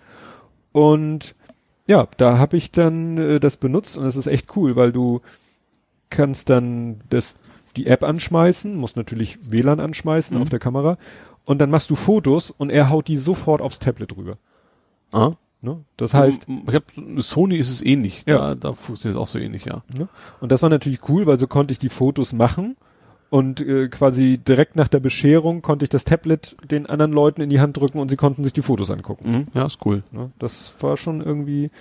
Und 0.73 1.35
ja, 1.87 2.07
da 2.17 2.37
habe 2.37 2.57
ich 2.57 2.71
dann 2.71 3.17
äh, 3.17 3.39
das 3.39 3.57
benutzt 3.57 3.97
und 3.97 4.05
es 4.05 4.15
ist 4.15 4.27
echt 4.27 4.55
cool, 4.57 4.75
weil 4.75 4.91
du 4.91 5.21
kannst 6.09 6.49
dann 6.49 6.99
das, 7.09 7.37
die 7.75 7.87
App 7.87 8.03
anschmeißen, 8.03 8.75
musst 8.75 8.97
natürlich 8.97 9.37
WLAN 9.51 9.79
anschmeißen 9.79 10.35
Mhm. 10.35 10.41
auf 10.43 10.49
der 10.49 10.59
Kamera 10.59 10.97
und 11.45 11.59
dann 11.59 11.69
machst 11.69 11.89
du 11.89 11.95
Fotos 11.95 12.51
und 12.51 12.69
er 12.69 12.89
haut 12.89 13.07
die 13.07 13.17
sofort 13.17 13.61
aufs 13.61 13.79
Tablet 13.79 14.15
rüber. 14.17 14.37
Ah. 15.11 15.31
Ne? 15.63 15.85
Das 15.95 16.13
heißt, 16.13 16.47
ich 16.67 16.75
hab, 16.75 16.83
Sony 17.19 17.55
ist 17.55 17.69
es 17.69 17.81
ähnlich. 17.81 18.23
Ja. 18.27 18.37
Da, 18.37 18.55
da 18.55 18.73
funktioniert 18.73 19.15
es 19.15 19.21
auch 19.21 19.27
so 19.27 19.39
ähnlich, 19.39 19.63
ja. 19.63 19.81
Ne? 19.97 20.09
Und 20.41 20.51
das 20.51 20.61
war 20.61 20.69
natürlich 20.69 21.07
cool, 21.07 21.25
weil 21.25 21.37
so 21.37 21.47
konnte 21.47 21.71
ich 21.71 21.79
die 21.79 21.87
Fotos 21.87 22.33
machen 22.33 22.75
und 23.29 23.61
äh, 23.61 23.87
quasi 23.87 24.37
direkt 24.37 24.75
nach 24.75 24.89
der 24.89 24.99
Bescherung 24.99 25.61
konnte 25.61 25.85
ich 25.85 25.89
das 25.89 26.03
Tablet 26.03 26.57
den 26.69 26.85
anderen 26.87 27.13
Leuten 27.13 27.39
in 27.39 27.49
die 27.49 27.61
Hand 27.61 27.77
drücken 27.77 27.99
und 27.99 28.09
sie 28.09 28.17
konnten 28.17 28.43
sich 28.43 28.51
die 28.51 28.61
Fotos 28.61 28.91
angucken. 28.91 29.31
Mhm. 29.31 29.47
Ja, 29.53 29.65
ist 29.65 29.79
cool. 29.85 30.03
Ne? 30.11 30.31
Das 30.37 30.73
war 30.81 30.97
schon 30.97 31.21
irgendwie 31.21 31.71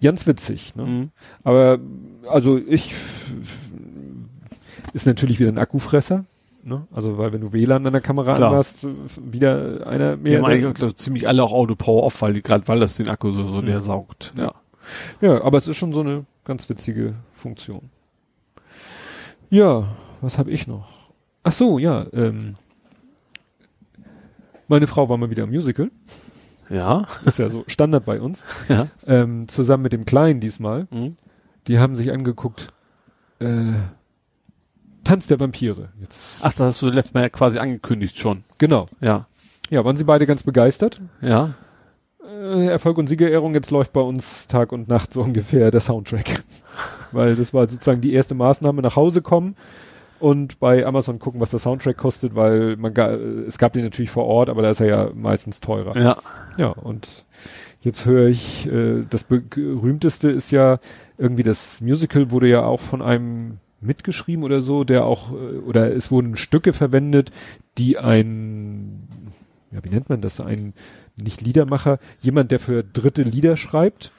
ganz 0.00 0.28
witzig. 0.28 0.76
Ne? 0.76 0.84
Mhm. 0.84 1.10
Aber 1.42 1.80
also 2.28 2.58
ich 2.58 2.94
ist 4.92 5.06
natürlich 5.06 5.40
wieder 5.40 5.50
ein 5.50 5.58
Akkufresser. 5.58 6.24
Ne? 6.66 6.86
Also 6.92 7.16
weil 7.16 7.32
wenn 7.32 7.40
du 7.42 7.52
WLAN 7.52 7.86
an 7.86 7.92
der 7.92 8.02
Kamera 8.02 8.34
Klar. 8.34 8.50
anmachst, 8.50 8.84
wieder 9.32 9.86
einer 9.86 10.16
Die 10.16 10.22
mehr. 10.30 10.38
haben 10.38 10.46
eigentlich 10.46 10.66
auch, 10.66 10.74
glaub, 10.74 10.98
ziemlich 10.98 11.28
alle 11.28 11.44
auch 11.44 11.52
Auto 11.52 11.76
Power 11.76 12.02
off, 12.02 12.20
weil 12.22 12.32
die 12.32 12.42
gerade 12.42 12.66
weil 12.66 12.80
das 12.80 12.96
den 12.96 13.08
Akku 13.08 13.30
so, 13.30 13.44
so 13.46 13.60
Mhm. 13.60 13.66
leer 13.66 13.82
saugt. 13.82 14.32
Ja. 14.36 14.52
Ja, 15.20 15.42
aber 15.44 15.58
es 15.58 15.68
ist 15.68 15.76
schon 15.76 15.92
so 15.92 16.00
eine 16.00 16.26
ganz 16.44 16.68
witzige 16.68 17.14
Funktion. 17.32 17.90
Ja, 19.48 19.84
was 20.20 20.38
habe 20.38 20.50
ich 20.50 20.66
noch? 20.66 20.88
Ach 21.44 21.52
so, 21.52 21.78
ja. 21.78 22.04
Ähm, 22.12 22.56
meine 24.68 24.86
Frau 24.88 25.08
war 25.08 25.16
mal 25.16 25.30
wieder 25.30 25.44
im 25.44 25.50
Musical. 25.50 25.90
Ja. 26.68 27.06
Ist 27.24 27.38
ja 27.38 27.48
so 27.48 27.62
Standard 27.68 28.04
bei 28.04 28.20
uns. 28.20 28.44
Ja. 28.68 28.88
Ähm, 29.06 29.46
zusammen 29.46 29.84
mit 29.84 29.92
dem 29.92 30.04
Kleinen 30.04 30.40
diesmal. 30.40 30.88
Mhm. 30.90 31.16
Die 31.68 31.78
haben 31.78 31.94
sich 31.94 32.10
angeguckt. 32.10 32.68
Äh, 33.38 33.74
Tanz 35.06 35.28
der 35.28 35.38
Vampire. 35.38 35.90
Jetzt. 36.00 36.40
Ach, 36.42 36.52
das 36.52 36.60
hast 36.60 36.82
du 36.82 36.86
letztes 36.88 37.14
Mal 37.14 37.22
ja 37.22 37.28
quasi 37.28 37.58
angekündigt 37.58 38.18
schon. 38.18 38.42
Genau. 38.58 38.88
Ja. 39.00 39.22
Ja, 39.70 39.84
waren 39.84 39.96
sie 39.96 40.04
beide 40.04 40.26
ganz 40.26 40.42
begeistert. 40.42 41.00
Ja. 41.20 41.54
Äh, 42.28 42.66
Erfolg 42.66 42.98
und 42.98 43.06
Siegerehrung, 43.06 43.54
jetzt 43.54 43.70
läuft 43.70 43.92
bei 43.92 44.00
uns 44.00 44.48
Tag 44.48 44.72
und 44.72 44.88
Nacht 44.88 45.12
so 45.12 45.22
ungefähr 45.22 45.70
der 45.70 45.80
Soundtrack. 45.80 46.42
Weil 47.12 47.36
das 47.36 47.54
war 47.54 47.68
sozusagen 47.68 48.00
die 48.00 48.14
erste 48.14 48.34
Maßnahme, 48.34 48.82
nach 48.82 48.96
Hause 48.96 49.22
kommen 49.22 49.54
und 50.18 50.58
bei 50.58 50.84
Amazon 50.84 51.20
gucken, 51.20 51.40
was 51.40 51.50
der 51.50 51.60
Soundtrack 51.60 51.96
kostet, 51.96 52.34
weil 52.34 52.76
man 52.76 52.94
ga, 52.94 53.10
es 53.12 53.58
gab 53.58 53.74
den 53.74 53.84
natürlich 53.84 54.10
vor 54.10 54.24
Ort, 54.24 54.48
aber 54.48 54.62
da 54.62 54.70
ist 54.70 54.80
er 54.80 54.86
ja 54.86 55.10
meistens 55.14 55.60
teurer. 55.60 55.96
Ja. 55.96 56.16
Ja, 56.56 56.68
und 56.68 57.26
jetzt 57.80 58.06
höre 58.06 58.28
ich, 58.28 58.66
äh, 58.66 59.04
das 59.08 59.24
berühmteste 59.24 60.30
ist 60.30 60.50
ja 60.50 60.78
irgendwie 61.18 61.42
das 61.42 61.80
Musical 61.80 62.30
wurde 62.30 62.48
ja 62.48 62.64
auch 62.64 62.80
von 62.80 63.02
einem 63.02 63.58
mitgeschrieben 63.80 64.44
oder 64.44 64.60
so, 64.60 64.84
der 64.84 65.04
auch, 65.04 65.32
äh, 65.32 65.58
oder 65.58 65.94
es 65.94 66.10
wurden 66.10 66.36
Stücke 66.36 66.72
verwendet, 66.72 67.30
die 67.78 67.98
ein, 67.98 69.08
ja, 69.70 69.82
wie 69.84 69.90
nennt 69.90 70.08
man 70.08 70.20
das, 70.20 70.40
ein, 70.40 70.74
nicht 71.16 71.40
Liedermacher, 71.40 71.98
jemand, 72.20 72.50
der 72.50 72.58
für 72.58 72.82
dritte 72.82 73.22
Lieder 73.22 73.56
schreibt, 73.56 74.10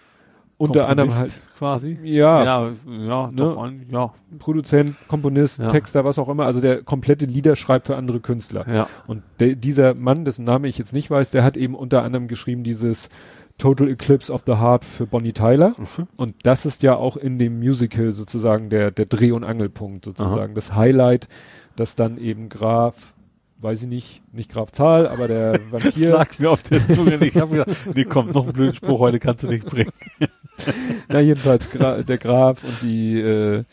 unter 0.59 0.89
anderem 0.89 1.13
halt, 1.13 1.39
quasi. 1.55 1.99
ja, 2.03 2.43
Ja, 2.43 2.71
ja, 2.87 3.31
doch, 3.31 3.61
ein, 3.61 3.85
ja, 3.91 4.11
Produzent, 4.39 4.95
Komponist, 5.07 5.59
Ja. 5.59 5.69
Texter, 5.69 6.03
was 6.03 6.17
auch 6.17 6.29
immer, 6.29 6.45
also 6.45 6.61
der 6.61 6.81
komplette 6.81 7.25
Lieder 7.25 7.55
schreibt 7.55 7.87
für 7.87 7.95
andere 7.95 8.19
Künstler. 8.19 8.65
ja. 8.67 8.87
Und 9.05 9.21
der, 9.39 9.55
dieser 9.55 9.93
Mann, 9.93 10.25
dessen 10.25 10.45
Name 10.45 10.67
ich 10.67 10.79
jetzt 10.79 10.93
nicht 10.93 11.11
weiß, 11.11 11.29
der 11.29 11.43
hat 11.43 11.57
eben 11.57 11.75
unter 11.75 12.01
anderem 12.01 12.27
geschrieben 12.27 12.63
dieses 12.63 13.09
Total 13.57 13.89
Eclipse 13.91 14.31
of 14.31 14.43
the 14.45 14.53
Heart 14.57 14.85
für 14.85 15.07
Bonnie 15.07 15.33
Tyler. 15.33 15.73
Mhm. 15.77 16.07
Und 16.15 16.35
das 16.43 16.65
ist 16.65 16.83
ja 16.83 16.95
auch 16.95 17.17
in 17.17 17.39
dem 17.39 17.57
Musical 17.59 18.11
sozusagen 18.11 18.69
der, 18.69 18.91
der 18.91 19.05
Dreh- 19.07 19.31
und 19.31 19.43
Angelpunkt 19.43 20.05
sozusagen. 20.05 20.53
Das 20.53 20.75
Highlight, 20.75 21.27
dass 21.75 21.95
dann 21.95 22.17
eben 22.19 22.49
Graf, 22.49 23.13
weiß 23.59 23.83
ich 23.83 23.87
nicht, 23.89 24.21
nicht 24.31 24.51
Graf 24.51 24.71
Zahl, 24.71 25.07
aber 25.07 25.27
der 25.27 25.53
Das 25.53 25.71
Vampir, 25.71 26.09
sagt 26.09 26.39
mir 26.39 26.51
auf 26.51 26.61
der 26.63 26.87
Zunge 26.89 27.17
nicht. 27.17 27.35
Ich 27.35 27.41
habe 27.41 27.51
gesagt, 27.51 27.71
nee, 27.95 28.05
komm, 28.05 28.29
noch 28.29 28.43
einen 28.43 28.53
blöden 28.53 28.75
Spruch 28.75 28.99
heute 28.99 29.17
kannst 29.19 29.43
du 29.43 29.47
nicht 29.47 29.65
bringen. 29.65 29.91
na 31.07 31.19
jedenfalls 31.19 31.69
Gra 31.69 32.03
der 32.03 32.17
Graf 32.19 32.63
und 32.63 32.81
die, 32.83 33.19
äh, 33.19 33.63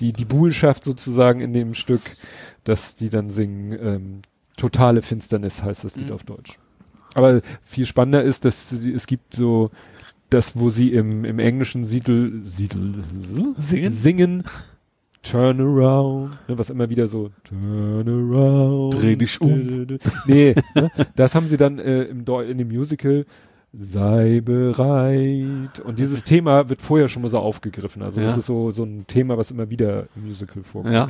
die, 0.00 0.12
die 0.12 0.24
Buhlschaft 0.26 0.84
sozusagen 0.84 1.40
in 1.40 1.52
dem 1.54 1.72
Stück, 1.74 2.02
dass 2.64 2.94
die 2.96 3.08
dann 3.08 3.30
singen, 3.30 3.72
ähm, 3.82 4.22
totale 4.58 5.00
Finsternis 5.00 5.62
heißt 5.62 5.84
das 5.84 5.96
Lied 5.96 6.08
Mhm. 6.08 6.12
auf 6.14 6.24
Deutsch. 6.24 6.58
Aber 7.14 7.40
viel 7.64 7.86
spannender 7.86 8.22
ist, 8.22 8.44
dass 8.44 8.70
sie, 8.70 8.92
es 8.92 9.06
gibt 9.06 9.34
so 9.34 9.70
das, 10.30 10.58
wo 10.58 10.70
sie 10.70 10.92
im, 10.92 11.24
im 11.24 11.38
englischen 11.38 11.84
Siedel, 11.84 12.40
Siedel, 12.44 12.92
Singen? 13.58 13.90
singen 13.92 14.44
Turn 15.22 15.60
around, 15.60 16.30
ne, 16.48 16.58
was 16.58 16.68
immer 16.70 16.88
wieder 16.90 17.06
so 17.06 17.30
Turn 17.44 18.08
around. 18.08 18.94
Dreh 19.00 19.14
dich 19.14 19.40
um. 19.40 19.86
Nee, 20.26 20.54
ne, 20.74 20.90
das 21.14 21.34
haben 21.34 21.46
sie 21.48 21.56
dann 21.56 21.78
äh, 21.78 22.04
im 22.04 22.24
Deu 22.24 22.44
in 22.44 22.58
dem 22.58 22.68
Musical 22.68 23.24
Sei 23.74 24.40
bereit. 24.44 25.80
Und 25.84 25.98
dieses 25.98 26.24
Thema 26.24 26.68
wird 26.68 26.82
vorher 26.82 27.08
schon 27.08 27.22
mal 27.22 27.28
so 27.28 27.38
aufgegriffen. 27.38 28.02
Also 28.02 28.20
das 28.20 28.32
Ja. 28.32 28.38
ist 28.38 28.46
so, 28.46 28.70
so 28.70 28.84
ein 28.84 29.06
Thema, 29.06 29.38
was 29.38 29.50
immer 29.50 29.70
wieder 29.70 30.08
im 30.16 30.26
Musical 30.26 30.62
vorkommt. 30.62 30.92
Ja. 30.94 31.08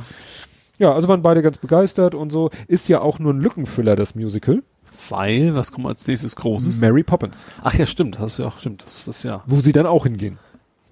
Ja, 0.79 0.93
also 0.93 1.07
waren 1.07 1.21
beide 1.21 1.41
ganz 1.41 1.57
begeistert 1.57 2.15
und 2.15 2.31
so. 2.31 2.49
Ist 2.67 2.87
ja 2.89 3.01
auch 3.01 3.19
nur 3.19 3.33
ein 3.33 3.41
Lückenfüller, 3.41 3.95
das 3.95 4.15
Musical. 4.15 4.63
Weil, 5.09 5.55
was 5.55 5.71
kommt 5.71 5.87
als 5.87 6.07
nächstes 6.07 6.35
Großes? 6.35 6.81
Mary 6.81 7.03
Poppins. 7.03 7.45
Ach 7.61 7.73
ja, 7.73 7.85
stimmt, 7.85 8.19
hast 8.19 8.39
du 8.39 8.43
ja 8.43 8.49
auch, 8.49 8.59
stimmt, 8.59 8.83
das 8.83 9.07
ist 9.07 9.23
ja, 9.23 9.43
Wo 9.47 9.57
sie 9.59 9.71
dann 9.71 9.85
auch 9.85 10.03
hingehen. 10.03 10.37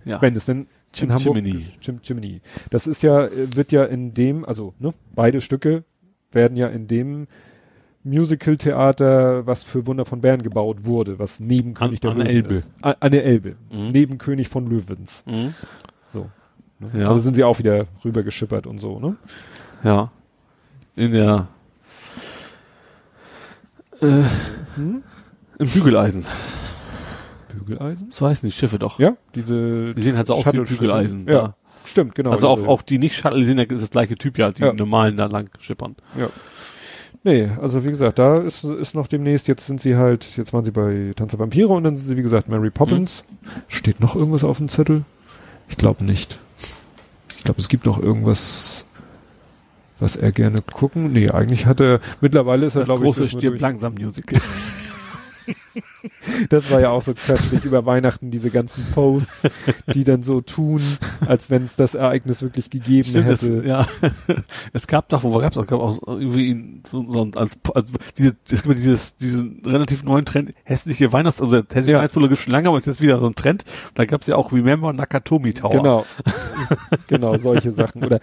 ja. 0.05 0.21
Wenn 0.21 0.35
es 0.35 0.45
denn 0.45 0.67
Chim 0.93 1.09
in 1.09 1.15
Hamburg 1.15 1.35
Chimney. 1.35 1.65
Chim 1.79 2.01
Chimney. 2.01 2.41
Das 2.69 2.85
ist 2.87 3.01
ja, 3.01 3.25
äh, 3.25 3.55
wird 3.55 3.71
ja 3.71 3.85
in 3.85 4.13
dem, 4.13 4.43
also 4.45 4.73
ne, 4.79 4.93
beide 5.15 5.39
Stücke 5.39 5.83
werden 6.33 6.57
ja 6.57 6.67
in 6.67 6.87
dem 6.87 7.27
Musical-Theater, 8.03 9.45
was 9.45 9.63
für 9.63 9.85
Wunder 9.87 10.05
von 10.05 10.21
Bern 10.21 10.41
gebaut 10.41 10.85
wurde, 10.85 11.19
was 11.19 11.39
neben 11.39 11.73
König 11.73 11.99
der 12.01 12.11
an 12.11 12.17
der 12.17 12.25
Löwen 12.27 12.35
Elbe. 12.43 12.55
ist. 12.55 12.71
An 12.81 13.11
der 13.11 13.25
Elbe. 13.25 13.55
Mhm. 13.71 13.91
Neben 13.91 14.17
König 14.17 14.49
von 14.49 14.67
Löwens. 14.67 15.23
Mhm. 15.25 15.53
So. 16.07 16.29
Ne? 16.79 16.89
Ja. 16.99 17.07
Also 17.09 17.19
sind 17.19 17.35
sie 17.35 17.43
auch 17.43 17.59
wieder 17.59 17.87
rüber 18.03 18.23
geschippert 18.23 18.67
und 18.67 18.79
so, 18.79 18.99
ne? 18.99 19.15
Ja. 19.83 20.11
In 20.95 21.11
der, 21.11 21.47
äh, 24.01 24.23
Hm? 24.75 25.03
im 25.59 25.67
Bügeleisen. 25.69 26.25
Bügeleisen? 27.53 28.07
Das 28.09 28.21
weiß 28.21 28.43
nicht, 28.43 28.57
Schiffe 28.57 28.79
doch. 28.79 28.99
Ja, 28.99 29.15
diese. 29.35 29.93
Die 29.93 30.01
sehen 30.01 30.17
halt 30.17 30.27
so 30.27 30.35
aus 30.35 30.45
wie. 30.51 30.59
Bügeleisen. 30.59 31.27
Ja, 31.29 31.55
stimmt, 31.85 32.15
genau. 32.15 32.31
Also 32.31 32.47
auch, 32.47 32.65
auch 32.67 32.81
die 32.81 32.97
nicht 32.97 33.15
Shuttle, 33.15 33.39
die 33.39 33.45
sind 33.45 33.59
ja 33.59 33.65
das 33.65 33.89
gleiche 33.89 34.15
Typ, 34.15 34.37
ja, 34.37 34.51
die 34.51 34.63
Ja. 34.63 34.73
normalen 34.73 35.17
da 35.17 35.25
lang 35.25 35.49
schippern. 35.59 35.95
Nee, 37.23 37.51
also 37.61 37.83
wie 37.85 37.89
gesagt, 37.89 38.17
da 38.17 38.35
ist, 38.35 38.63
ist 38.63 38.95
noch 38.95 39.05
demnächst, 39.07 39.47
jetzt 39.47 39.67
sind 39.67 39.79
sie 39.79 39.95
halt, 39.95 40.25
jetzt 40.37 40.53
waren 40.53 40.63
sie 40.63 40.71
bei 40.71 41.13
Tanz 41.15 41.31
der 41.31 41.39
Vampire 41.39 41.67
und 41.67 41.83
dann 41.83 41.95
sind 41.95 42.07
sie, 42.07 42.17
wie 42.17 42.23
gesagt, 42.23 42.49
Mary 42.49 42.71
Poppins. 42.71 43.25
Steht 43.67 43.99
noch 43.99 44.15
irgendwas 44.15 44.43
auf 44.43 44.57
dem 44.57 44.69
Zettel? 44.69 45.03
Ich 45.69 45.77
glaube 45.77 46.03
nicht. 46.03 46.39
Ich 47.37 47.43
glaube, 47.43 47.59
es 47.59 47.69
gibt 47.69 47.85
noch 47.85 48.01
irgendwas, 48.01 48.85
was 50.01 50.15
er 50.15 50.31
gerne 50.31 50.61
gucken. 50.73 51.13
Nee, 51.13 51.29
eigentlich 51.29 51.65
hat 51.65 51.79
er, 51.79 51.99
mittlerweile 52.19 52.65
ist 52.65 52.75
er, 52.75 52.81
Das 52.81 52.89
glaube 52.89 53.05
große 53.05 53.25
ich, 53.25 53.31
stirbt 53.31 53.61
langsam 53.61 53.93
Musical. 53.93 54.41
das 56.49 56.69
war 56.71 56.81
ja 56.81 56.89
auch 56.89 57.01
so 57.01 57.13
köstlich 57.13 57.65
über 57.65 57.85
Weihnachten, 57.85 58.31
diese 58.31 58.49
ganzen 58.49 58.85
Posts, 58.93 59.43
die 59.93 60.03
dann 60.03 60.23
so 60.23 60.41
tun, 60.41 60.81
als 61.25 61.49
wenn 61.49 61.63
es 61.63 61.75
das 61.75 61.95
Ereignis 61.95 62.41
wirklich 62.41 62.69
gegeben 62.69 63.07
Stimmt, 63.09 63.29
es, 63.29 63.41
hätte. 63.43 63.67
ja. 63.67 63.87
es 64.73 64.87
gab 64.87 65.09
doch, 65.09 65.23
wo 65.23 65.37
gab's 65.39 65.57
auch, 65.57 65.67
gab 65.67 65.79
auch 65.81 65.99
irgendwie 66.07 66.81
so, 66.85 67.09
so 67.09 67.21
ein- 67.23 67.35
als, 67.35 67.59
also 67.73 67.93
diese, 68.17 68.35
es 68.49 68.63
gibt 68.63 68.77
dieses, 68.77 69.15
diesen 69.17 69.61
relativ 69.65 70.03
neuen 70.03 70.25
Trend, 70.25 70.53
hässliche 70.63 71.11
Weihnachts, 71.13 71.41
also 71.41 71.57
hässliche 71.57 71.91
Ja. 71.91 71.97
Weihnachtspulle 71.97 72.29
gibt 72.29 72.41
schon 72.41 72.53
lange, 72.53 72.67
aber 72.67 72.77
ist 72.77 72.87
jetzt 72.87 73.01
wieder 73.01 73.19
so 73.19 73.27
ein 73.27 73.35
Trend. 73.35 73.63
Und 73.89 73.99
da 73.99 74.05
gab's 74.05 74.27
ja 74.27 74.35
auch 74.35 74.51
Remember 74.51 74.93
Nakatomi 74.93 75.53
Tower. 75.53 75.71
Genau. 75.71 76.05
genau, 77.07 77.37
solche 77.37 77.71
Sachen. 77.71 78.03
Oder 78.03 78.19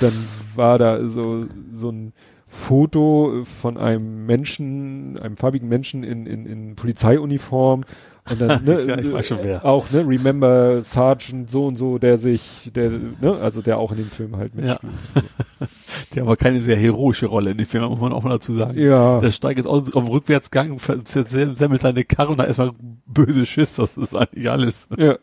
dann 0.00 0.12
war 0.54 0.78
da 0.78 1.06
so, 1.08 1.46
so 1.72 1.90
ein 1.90 2.12
Foto 2.54 3.44
von 3.44 3.78
einem 3.78 4.26
Menschen, 4.26 5.18
einem 5.18 5.38
farbigen 5.38 5.68
Menschen 5.70 6.04
in, 6.04 6.26
in, 6.26 6.44
in 6.44 6.76
Polizeiuniform. 6.76 7.84
Und 8.30 8.40
dann, 8.40 8.62
ne, 8.66 8.84
Ja, 8.86 8.98
ich 8.98 9.10
weiß 9.10 9.26
schon 9.26 9.38
wer. 9.40 9.64
auch, 9.64 9.90
ne, 9.90 10.06
Remember 10.06 10.82
Sergeant 10.82 11.48
so 11.50 11.66
und 11.66 11.76
so, 11.76 11.96
der 11.96 12.18
sich, 12.18 12.70
der, 12.74 12.90
ne, 12.90 13.38
also 13.40 13.62
der 13.62 13.78
auch 13.78 13.90
in 13.92 13.96
dem 13.98 14.10
Film 14.10 14.36
halt 14.36 14.52
Ja. 14.54 14.78
mitspielt. 14.82 14.92
Der 16.14 16.22
aber 16.24 16.36
keine 16.36 16.60
sehr 16.60 16.76
heroische 16.76 17.26
Rolle 17.26 17.52
in 17.52 17.56
dem 17.58 17.66
Film, 17.66 17.84
muss 17.84 18.00
man 18.00 18.12
auch 18.12 18.22
mal 18.22 18.30
dazu 18.30 18.52
sagen. 18.52 18.78
Ja. 18.78 19.20
Der 19.20 19.30
steigt 19.30 19.58
jetzt 19.58 19.66
auf 19.66 19.88
dem 19.90 20.06
Rückwärtsgang, 20.06 20.78
semmelt 20.78 21.80
seine 21.82 22.04
Karre 22.04 22.30
und 22.32 22.38
da 22.38 22.44
ist 22.44 22.58
mal 22.58 22.72
böse 23.06 23.46
Schiss, 23.46 23.76
das 23.76 23.96
ist 23.96 24.14
eigentlich 24.14 24.50
alles. 24.50 24.88
Ja. 24.98 25.16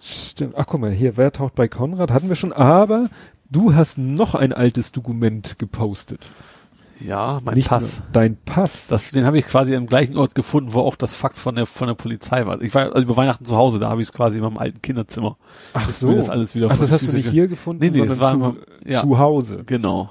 Stimmt. 0.00 0.54
Ach, 0.56 0.66
guck 0.66 0.80
mal, 0.80 0.90
hier, 0.90 1.16
wer 1.16 1.32
taucht 1.32 1.54
bei 1.54 1.66
Konrad? 1.68 2.10
Hatten 2.10 2.28
wir 2.28 2.36
schon, 2.36 2.52
aber 2.52 3.04
du 3.50 3.74
hast 3.74 3.98
noch 3.98 4.34
ein 4.34 4.52
altes 4.52 4.92
Dokument 4.92 5.58
gepostet. 5.58 6.28
Ja, 7.00 7.40
mein 7.44 7.56
Nicht 7.56 7.68
Pass. 7.68 8.00
Dein 8.12 8.38
Pass. 8.42 8.86
Das, 8.86 9.10
den 9.10 9.26
habe 9.26 9.38
ich 9.38 9.44
quasi 9.46 9.76
am 9.76 9.86
gleichen 9.86 10.16
Ort 10.16 10.34
gefunden, 10.34 10.72
wo 10.72 10.80
auch 10.80 10.96
das 10.96 11.14
Fax 11.14 11.38
von 11.38 11.54
der 11.54 11.66
von 11.66 11.88
der 11.88 11.94
Polizei 11.94 12.46
war. 12.46 12.62
Ich 12.62 12.74
war 12.74 12.86
also 12.86 13.02
über 13.02 13.16
Weihnachten 13.18 13.44
zu 13.44 13.54
Hause, 13.54 13.78
da 13.78 13.90
habe 13.90 14.00
ich 14.00 14.06
es 14.08 14.12
quasi 14.14 14.38
in 14.38 14.44
meinem 14.44 14.56
alten 14.56 14.80
Kinderzimmer. 14.80 15.36
Ach 15.74 15.86
mir 16.02 16.14
das 16.16 16.30
alles 16.30 16.54
wieder 16.54 16.68
Ach, 16.70 16.78
das 16.78 16.90
hast 16.90 17.02
du 17.02 17.06
Füße 17.06 17.16
nicht 17.18 17.24
ge- 17.26 17.32
hier 17.32 17.48
gefunden, 17.48 17.84
Nee, 17.84 17.90
nee, 17.90 18.06
das 18.06 18.16
sondern 18.16 18.40
war 18.40 18.52
zu, 18.54 18.90
ja. 18.90 19.00
zu 19.02 19.18
Hause. 19.18 19.62
Genau. 19.66 20.08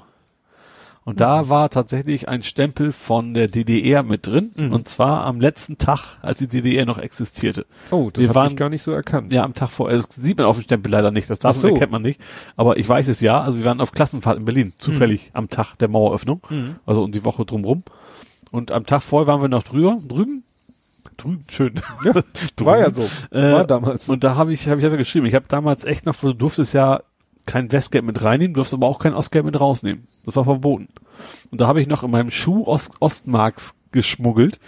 Und 1.06 1.20
da 1.20 1.48
war 1.48 1.70
tatsächlich 1.70 2.28
ein 2.28 2.42
Stempel 2.42 2.90
von 2.90 3.32
der 3.32 3.46
DDR 3.46 4.02
mit 4.02 4.26
drin. 4.26 4.50
Mhm. 4.56 4.72
Und 4.72 4.88
zwar 4.88 5.22
am 5.24 5.40
letzten 5.40 5.78
Tag, 5.78 6.18
als 6.20 6.38
die 6.38 6.48
DDR 6.48 6.84
noch 6.84 6.98
existierte. 6.98 7.64
Oh, 7.92 8.10
das 8.12 8.20
Wir 8.20 8.28
habe 8.30 8.34
waren- 8.34 8.50
ich 8.50 8.56
gar 8.56 8.68
nicht 8.68 8.82
so 8.82 8.90
erkannt. 8.90 9.32
Ja, 9.32 9.44
am 9.44 9.54
Tag 9.54 9.70
vor. 9.70 9.88
Das 9.88 10.08
sieht 10.16 10.36
man 10.36 10.46
auf 10.46 10.56
dem 10.56 10.64
Stempel 10.64 10.90
leider 10.90 11.12
nicht. 11.12 11.30
Das 11.30 11.38
Ach 11.44 11.54
so. 11.54 11.68
erkennt 11.68 11.92
man 11.92 12.02
nicht. 12.02 12.20
Aber 12.56 12.76
ich 12.76 12.88
weiß 12.88 13.06
es 13.06 13.20
ja. 13.20 13.40
Also 13.40 13.56
wir 13.58 13.64
waren 13.64 13.80
auf 13.80 13.92
Klassenfahrt 13.92 14.36
in 14.36 14.44
Berlin. 14.44 14.72
Zufällig 14.78 15.30
am 15.32 15.48
Tag 15.48 15.76
der 15.78 15.86
Maueröffnung. 15.88 16.40
Mhm. 16.50 16.74
Also 16.84 17.04
um 17.04 17.12
die 17.12 17.24
Woche 17.24 17.44
drumrum. 17.46 17.84
Und 18.50 18.72
am 18.72 18.84
Tag 18.84 19.02
vorher 19.04 19.28
waren 19.28 19.40
wir 19.40 19.48
noch 19.48 19.62
drüber, 19.62 19.98
drüben. 20.06 20.42
Drüben, 21.18 21.44
schön. 21.48 21.74
Ja, 22.04 22.12
drüben. 22.14 22.24
War 22.66 22.78
ja 22.80 22.90
so. 22.90 23.02
Äh, 23.30 23.52
War 23.52 23.64
damals 23.64 24.06
so. 24.06 24.12
Und 24.12 24.24
da 24.24 24.34
habe 24.34 24.52
ich, 24.52 24.68
habe 24.68 24.80
ich 24.80 24.86
aber 24.86 24.96
geschrieben, 24.96 25.26
ich 25.26 25.34
habe 25.36 25.46
damals 25.48 25.84
echt 25.84 26.04
noch, 26.04 26.16
du 26.16 26.32
durftest 26.32 26.74
ja 26.74 27.00
kein 27.46 27.70
Westgeld 27.72 28.04
mit 28.04 28.22
reinnehmen, 28.22 28.54
du 28.54 28.58
durfst 28.58 28.74
aber 28.74 28.86
auch 28.86 28.98
kein 28.98 29.14
Ostgeld 29.14 29.44
mit 29.44 29.58
rausnehmen. 29.58 30.06
Das 30.24 30.36
war 30.36 30.44
verboten. 30.44 30.88
Und 31.50 31.60
da 31.60 31.66
habe 31.66 31.80
ich 31.80 31.86
noch 31.86 32.02
in 32.02 32.10
meinem 32.10 32.30
Schuh 32.30 32.64
Ost 32.66 32.96
Ostmarks 33.00 33.76
geschmuggelt 33.92 34.60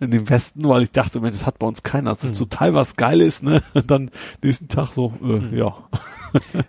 in 0.00 0.10
dem 0.10 0.28
Westen, 0.28 0.68
weil 0.68 0.82
ich 0.82 0.92
dachte, 0.92 1.20
Mensch, 1.20 1.36
das 1.36 1.46
hat 1.46 1.58
bei 1.58 1.66
uns 1.66 1.82
keiner. 1.82 2.10
Das 2.10 2.24
ist 2.24 2.36
total 2.36 2.74
was 2.74 2.96
Geiles, 2.96 3.42
ne? 3.42 3.62
Und 3.74 3.90
dann 3.90 4.10
nächsten 4.42 4.68
Tag 4.68 4.88
so, 4.88 5.14
äh, 5.22 5.56
ja. 5.56 5.76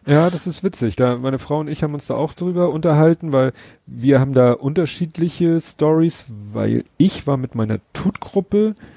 Ja, 0.06 0.30
das 0.30 0.46
ist 0.46 0.64
witzig. 0.64 0.96
Da, 0.96 1.18
meine 1.18 1.40
Frau 1.40 1.60
und 1.60 1.68
ich 1.68 1.82
haben 1.82 1.96
uns 1.96 2.06
da 2.06 2.14
auch 2.14 2.34
drüber 2.34 2.70
unterhalten, 2.70 3.34
weil 3.34 3.52
wir 3.88 4.20
haben 4.20 4.34
da 4.34 4.52
unterschiedliche 4.52 5.60
Stories, 5.60 6.26
weil 6.54 6.84
ich 6.98 7.26
war 7.26 7.38
mit 7.38 7.56
meiner 7.56 7.80
Tut-Gruppe, 7.94 8.76
äh, 8.78 8.95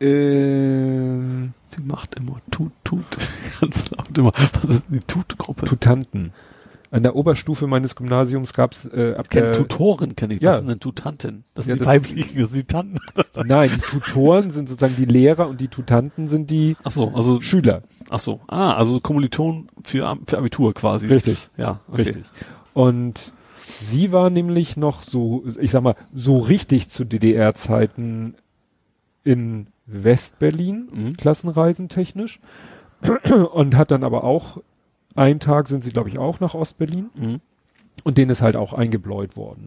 Sie 0.00 1.82
macht 1.82 2.14
immer 2.16 2.40
tut, 2.50 2.72
tut, 2.84 3.04
ganz 3.60 3.90
laut 3.90 4.16
immer. 4.16 4.32
Was 4.36 4.52
ist 4.64 4.86
die 4.90 5.00
Tut-Gruppe? 5.00 5.66
Tutanten. 5.66 6.32
An 6.90 7.02
der 7.02 7.16
Oberstufe 7.16 7.66
meines 7.66 7.96
Gymnasiums 7.96 8.54
gab's 8.54 8.86
äh, 8.86 9.14
ab 9.14 9.24
Ich 9.26 9.30
kenne 9.30 9.46
der, 9.48 9.52
Tutoren, 9.54 10.16
kenne 10.16 10.34
ich. 10.34 10.40
Ja. 10.40 10.52
Was 10.52 10.58
sind 10.60 10.68
denn 10.68 10.80
Tutanten? 10.80 11.44
Das 11.54 11.66
sind 11.66 11.72
Ja, 11.72 11.74
die 11.74 11.78
das- 11.80 11.88
weiblichen, 11.88 12.40
das 12.40 12.50
sind 12.50 12.58
die 12.62 12.64
Tanten. 12.72 12.98
Nein, 13.44 13.70
die 13.74 13.80
Tutoren 13.80 14.48
sind 14.50 14.68
sozusagen 14.70 14.96
die 14.96 15.04
Lehrer 15.04 15.48
und 15.48 15.60
die 15.60 15.68
Tutanten 15.68 16.28
sind 16.28 16.50
die 16.50 16.76
Ach 16.84 16.90
so, 16.92 17.12
also, 17.14 17.42
Schüler. 17.42 17.82
ach 18.08 18.20
so. 18.20 18.40
Ah, 18.46 18.72
also 18.72 19.00
Kommilitonen 19.00 19.68
für, 19.84 20.16
für 20.26 20.38
Abitur 20.38 20.72
quasi. 20.72 21.08
Richtig. 21.08 21.48
Ja, 21.58 21.80
okay. 21.88 22.02
Richtig. 22.02 22.24
Und 22.72 23.32
sie 23.80 24.10
war 24.12 24.30
nämlich 24.30 24.78
noch 24.78 25.02
so, 25.02 25.44
ich 25.60 25.72
sag 25.72 25.82
mal, 25.82 25.96
so 26.14 26.38
richtig 26.38 26.88
zu 26.88 27.04
DDR-Zeiten 27.04 28.34
in 29.24 29.66
Westberlin, 29.88 30.88
Mhm. 30.92 31.16
Klassenreisen 31.16 31.88
technisch. 31.88 32.40
Und 33.52 33.76
hat 33.76 33.90
dann 33.90 34.04
aber 34.04 34.24
auch, 34.24 34.58
einen 35.14 35.40
Tag 35.40 35.68
sind 35.68 35.82
sie, 35.82 35.90
glaube 35.90 36.08
ich, 36.08 36.18
auch 36.18 36.40
nach 36.40 36.54
Ostberlin. 36.54 37.10
Mhm. 37.16 37.40
Und 38.04 38.18
denen 38.18 38.30
ist 38.30 38.42
halt 38.42 38.56
auch 38.56 38.72
eingebläut 38.72 39.36
worden. 39.36 39.66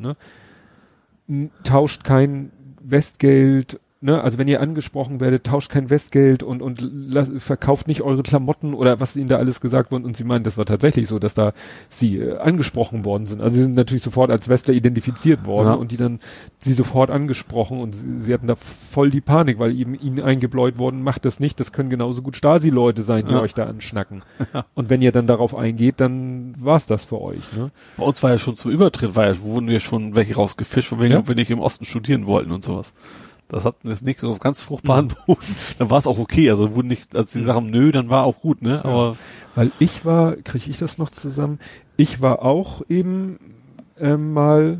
Ne? 1.27 1.49
Tauscht 1.63 2.03
kein 2.03 2.51
Westgeld, 2.81 3.79
ne? 4.01 4.21
also 4.21 4.37
wenn 4.37 4.47
ihr 4.47 4.59
angesprochen 4.61 5.19
werdet, 5.19 5.45
tauscht 5.45 5.71
kein 5.71 5.89
Westgeld 5.89 6.43
und, 6.43 6.61
und 6.61 6.81
las, 6.91 7.31
verkauft 7.39 7.87
nicht 7.87 8.01
eure 8.01 8.23
Klamotten 8.23 8.73
oder 8.73 8.99
was 8.99 9.15
ihnen 9.15 9.29
da 9.29 9.37
alles 9.37 9.61
gesagt 9.61 9.91
wurde. 9.91 10.05
Und 10.05 10.17
sie 10.17 10.23
meinen, 10.23 10.43
das 10.43 10.57
war 10.57 10.65
tatsächlich 10.65 11.07
so, 11.07 11.19
dass 11.19 11.33
da 11.33 11.53
sie 11.89 12.17
äh, 12.17 12.37
angesprochen 12.37 13.05
worden 13.05 13.25
sind. 13.25 13.41
Also 13.41 13.55
sie 13.55 13.63
sind 13.63 13.75
natürlich 13.75 14.03
sofort 14.03 14.29
als 14.31 14.49
Westler 14.49 14.73
identifiziert 14.73 15.45
worden 15.45 15.67
Ja. 15.67 15.73
und 15.73 15.91
die 15.91 15.97
dann 15.97 16.19
sie 16.59 16.73
sofort 16.73 17.09
angesprochen 17.09 17.79
und 17.79 17.93
sie, 17.95 18.17
sie 18.17 18.33
hatten 18.33 18.47
da 18.47 18.55
voll 18.55 19.09
die 19.11 19.21
Panik, 19.21 19.59
weil 19.59 19.75
eben 19.77 19.95
ihnen 19.95 20.19
eingebläut 20.21 20.77
worden, 20.77 21.01
macht 21.03 21.25
das 21.25 21.39
nicht, 21.39 21.59
das 21.59 21.71
können 21.71 21.89
genauso 21.89 22.21
gut 22.21 22.35
Stasi-Leute 22.35 23.01
sein, 23.03 23.25
die 23.25 23.33
Ja. 23.33 23.41
euch 23.41 23.53
da 23.53 23.65
anschnacken. 23.65 24.23
Und 24.73 24.89
wenn 24.89 25.01
ihr 25.01 25.11
dann 25.11 25.27
darauf 25.27 25.55
eingeht, 25.55 25.95
dann 25.99 26.55
war's 26.59 26.87
das 26.87 27.05
für 27.05 27.21
euch. 27.21 27.41
Ne? 27.55 27.71
Bei 27.97 28.03
uns 28.03 28.21
war 28.23 28.31
ja 28.31 28.37
schon 28.37 28.55
zum 28.55 28.71
Übertritt, 28.71 29.15
war 29.15 29.27
ja, 29.27 29.39
wurden 29.41 29.67
wir 29.67 29.79
schon 29.79 30.15
welche 30.15 30.35
rausgefischt, 30.35 30.87
von 30.89 30.99
wegen, 31.01 31.13
Ja. 31.13 31.27
wir 31.27 31.35
nicht 31.35 31.51
im 31.51 31.59
Osten 31.59 31.85
studieren 31.85 32.25
wollten 32.25 32.51
und 32.51 32.63
sowas. 32.63 32.93
Das 33.51 33.65
hat 33.65 33.75
jetzt 33.83 34.05
nicht 34.05 34.21
so 34.21 34.31
auf 34.31 34.39
ganz 34.39 34.61
fruchtbaren 34.61 35.09
Boden. 35.09 35.55
Dann 35.77 35.89
war 35.89 35.99
es 35.99 36.07
auch 36.07 36.17
okay. 36.17 36.49
Also 36.49 36.73
wurden 36.73 36.87
nicht, 36.87 37.17
als 37.17 37.33
sie 37.33 37.43
sagen, 37.43 37.69
nö, 37.69 37.91
dann 37.91 38.09
war 38.09 38.23
auch 38.23 38.39
gut, 38.39 38.61
ne? 38.61 38.83
Aber 38.85 39.17
Weil 39.55 39.71
ich 39.77 40.05
war, 40.05 40.37
kriege 40.37 40.69
ich 40.69 40.77
das 40.77 40.97
noch 40.97 41.09
zusammen? 41.09 41.59
Ich 41.97 42.21
war 42.21 42.43
auch 42.43 42.81
eben 42.87 43.39
ähm, 43.99 44.31
mal, 44.31 44.79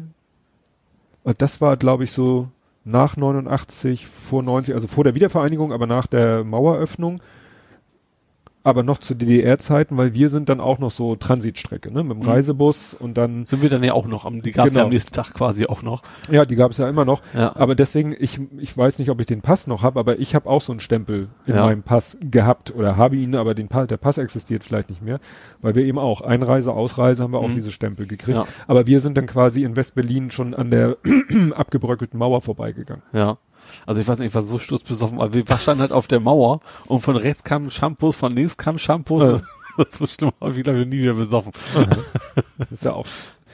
äh, 1.25 1.33
das 1.38 1.59
war 1.59 1.75
glaube 1.75 2.06
ich 2.06 2.14
so 2.14 2.48
nach 2.85 3.17
89, 3.17 4.08
vor 4.08 4.41
90, 4.41 4.74
also 4.74 4.88
vor 4.88 5.03
der 5.03 5.16
Wiedervereinigung, 5.16 5.74
aber 5.74 5.85
nach 5.85 6.08
der 6.08 6.45
Maueröffnung, 6.45 7.19
aber 8.64 8.83
noch 8.83 8.99
zu 8.99 9.15
DDR-Zeiten, 9.15 9.98
weil 9.98 10.14
wir 10.14 10.30
sind 10.30 10.49
dann 10.49 10.59
auch 10.59 10.77
noch 10.80 10.91
so 10.91 11.15
Transitstrecke, 11.15 11.91
ne, 11.91 12.03
mit 12.03 12.11
dem 12.17 12.19
Mhm. 12.19 12.30
Reisebus 12.30 12.93
und 12.93 13.17
dann, 13.17 13.45
sind 13.45 13.61
wir 13.64 13.69
dann 13.69 13.83
ja 13.83 13.93
auch 13.93 14.07
noch 14.07 14.25
am, 14.25 14.41
die 14.41 14.51
gab 14.51 14.67
es 14.67 14.73
ja 14.75 14.80
Genau. 14.81 14.88
am 14.88 14.91
nächsten 14.93 15.11
Tag 15.14 15.33
quasi 15.33 15.65
auch 15.65 15.81
noch. 15.81 16.03
ja, 16.30 16.45
die 16.45 16.56
gab 16.56 16.72
es 16.72 16.77
ja 16.77 16.88
immer 16.88 17.03
noch, 17.06 17.22
Ja. 17.33 17.56
aber 17.56 17.73
deswegen, 17.75 18.15
ich, 18.19 18.40
ich 18.59 18.77
weiß 18.77 18.99
nicht, 18.99 19.09
ob 19.09 19.19
ich 19.19 19.25
den 19.25 19.41
Pass 19.41 19.65
noch 19.67 19.81
habe, 19.83 19.99
aber 19.99 20.19
ich 20.19 20.35
habe 20.35 20.49
auch 20.49 20.61
so 20.61 20.72
einen 20.73 20.80
Stempel 20.80 21.30
in 21.45 21.56
Ja. 21.56 21.65
meinem 21.65 21.81
Pass 21.83 22.17
gehabt 22.22 22.73
oder 22.75 22.98
habe 22.98 23.15
ihn, 23.15 23.35
aber 23.35 23.56
den 23.56 23.67
Pass, 23.67 23.88
der 23.88 23.98
Pass 23.98 24.17
existiert 24.19 24.64
vielleicht 24.64 24.90
nicht 24.90 25.01
mehr, 25.01 25.19
weil 25.61 25.73
wir 25.75 25.83
eben 25.83 25.98
auch 25.98 26.22
Einreise, 26.22 26.72
Ausreise 26.73 27.23
haben 27.23 27.31
wir 27.33 27.40
auch 27.40 27.48
Mhm. 27.49 27.56
diese 27.56 27.72
Stempel 27.72 28.06
gekriegt. 28.06 28.38
Ja. 28.38 28.45
Aber 28.67 28.85
wir 28.85 28.99
sind 28.99 29.17
dann 29.17 29.25
quasi 29.25 29.64
in 29.64 29.75
West-Berlin 29.75 30.30
schon 30.30 30.53
an 30.53 30.69
der 30.69 30.98
abgebröckelten 31.56 32.17
Mauer 32.19 32.41
vorbeigegangen. 32.41 33.03
Ja. 33.14 33.38
Also 33.85 34.01
ich 34.01 34.08
weiß 34.08 34.19
nicht, 34.19 34.30
ich 34.30 34.35
war 34.35 34.41
so 34.41 34.59
sturzbesoffen, 34.59 35.19
aber 35.19 35.33
wir 35.33 35.45
standen 35.58 35.82
halt 35.82 35.91
auf 35.91 36.08
der 36.08 36.19
Mauer 36.19 36.59
und 36.88 37.01
von 37.01 37.16
rechts 37.16 37.43
kamen 37.43 37.69
Shampoos, 37.72 38.16
von 38.16 38.35
links 38.35 38.58
kamen 38.58 38.80
Shampoos. 38.80 39.24
Ja. 39.24 39.41
so 39.91 40.06
schlimm 40.06 40.32
habe 40.41 40.56
ich 40.58 40.64
glaube 40.64 40.82
ich 40.82 40.88
nie 40.88 41.00
wieder 41.00 41.14
besoffen. 41.14 41.51
Das 42.58 42.72
ist 42.72 42.83
ja 42.83 42.93
auch. 42.93 43.06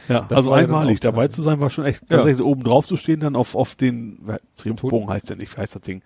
Ja, 0.09 0.21
Das 0.21 0.37
also 0.37 0.51
ja 0.51 0.55
einmalig 0.57 0.99
dabei 1.01 1.27
zu 1.27 1.41
sein 1.43 1.59
war 1.59 1.69
schon 1.69 1.85
echt, 1.85 2.01
Ja. 2.03 2.17
tatsächlich 2.17 2.37
so 2.37 2.45
oben 2.45 2.63
drauf 2.63 2.85
zu 2.87 2.95
stehen, 2.95 3.19
dann 3.19 3.35
auf, 3.35 3.55
auf 3.55 3.75
den, 3.75 4.19
Triumphbogen 4.55 5.09
heißt 5.09 5.29
der 5.29 5.35
nicht, 5.37 5.55
wie 5.55 5.61
heißt 5.61 5.75
das 5.75 5.81
Ding? 5.81 6.01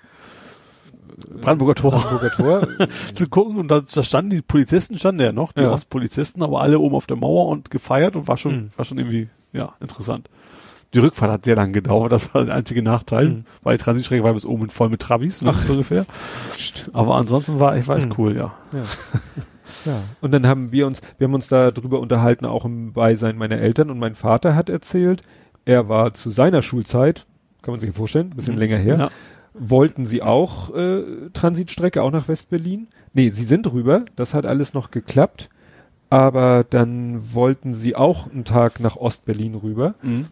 Brandenburger 1.41 1.75
Tor. 1.75 1.91
Brandenburger 1.91 2.31
Tor. 2.31 2.67
zu 3.13 3.27
gucken 3.27 3.57
und 3.57 3.67
da, 3.67 3.81
da 3.81 4.03
standen 4.03 4.31
die 4.31 4.41
Polizisten 4.41 4.97
standen 4.97 5.21
ja 5.21 5.31
noch, 5.31 5.51
die 5.51 5.61
Ja. 5.61 5.71
Ostpolizisten, 5.71 6.41
aber 6.41 6.61
alle 6.61 6.79
oben 6.79 6.95
auf 6.95 7.05
der 7.05 7.17
Mauer 7.17 7.47
und 7.49 7.69
gefeiert 7.69 8.15
und 8.15 8.27
war 8.27 8.37
schon, 8.37 8.55
Mhm. 8.55 8.69
war 8.75 8.85
schon 8.85 8.97
irgendwie, 8.97 9.29
ja, 9.53 9.73
interessant. 9.79 10.29
Die 10.93 10.99
Rückfahrt 10.99 11.31
hat 11.31 11.45
sehr 11.45 11.55
lang 11.55 11.71
gedauert, 11.71 12.11
das 12.11 12.33
war 12.33 12.43
der 12.45 12.55
einzige 12.55 12.81
Nachteil, 12.83 13.29
Mhm. 13.29 13.45
weil 13.63 13.77
die 13.77 13.83
Transitstrecke 13.83 14.23
war 14.23 14.33
bis 14.33 14.45
oben 14.45 14.69
voll 14.69 14.89
mit 14.89 15.01
Trabis, 15.01 15.41
ne, 15.41 15.53
so 15.63 15.71
ungefähr. 15.73 16.05
Aber 16.91 17.15
ansonsten 17.15 17.59
war 17.61 17.77
ich, 17.77 17.87
war 17.87 17.97
echt 17.97 18.07
Mhm. 18.07 18.15
cool, 18.17 18.35
ja. 18.35 18.53
Ja. 18.73 18.83
ja. 19.85 20.03
Und 20.19 20.31
dann 20.33 20.45
haben 20.47 20.71
wir 20.73 20.87
uns, 20.87 21.01
wir 21.17 21.25
haben 21.27 21.33
uns 21.33 21.47
da 21.47 21.71
drüber 21.71 21.99
unterhalten, 22.01 22.45
auch 22.45 22.65
im 22.65 22.91
Beisein 22.91 23.37
meiner 23.37 23.57
Eltern 23.57 23.89
und 23.89 23.99
mein 23.99 24.15
Vater 24.15 24.53
hat 24.55 24.69
erzählt, 24.69 25.21
er 25.63 25.87
war 25.87 26.13
zu 26.13 26.29
seiner 26.29 26.61
Schulzeit, 26.61 27.25
kann 27.61 27.71
man 27.71 27.79
sich 27.79 27.91
vorstellen, 27.95 28.27
ein 28.31 28.35
bisschen 28.35 28.57
länger 28.57 28.77
her, 28.77 28.97
Ja. 28.97 29.09
wollten 29.53 30.05
sie 30.05 30.21
auch 30.21 30.75
äh, 30.75 31.03
Transitstrecke, 31.31 32.01
auch 32.03 32.11
nach 32.11 32.27
West-Berlin? 32.27 32.87
Nee, 33.13 33.29
sie 33.29 33.45
sind 33.45 33.71
rüber, 33.71 34.03
das 34.17 34.33
hat 34.33 34.45
alles 34.45 34.73
noch 34.73 34.91
geklappt, 34.91 35.49
aber 36.09 36.65
dann 36.69 37.33
wollten 37.33 37.73
sie 37.73 37.95
auch 37.95 38.29
einen 38.29 38.43
Tag 38.43 38.81
nach 38.81 38.97
Ost-Berlin 38.97 39.55
rüber 39.55 39.95
Mhm. 40.01 40.25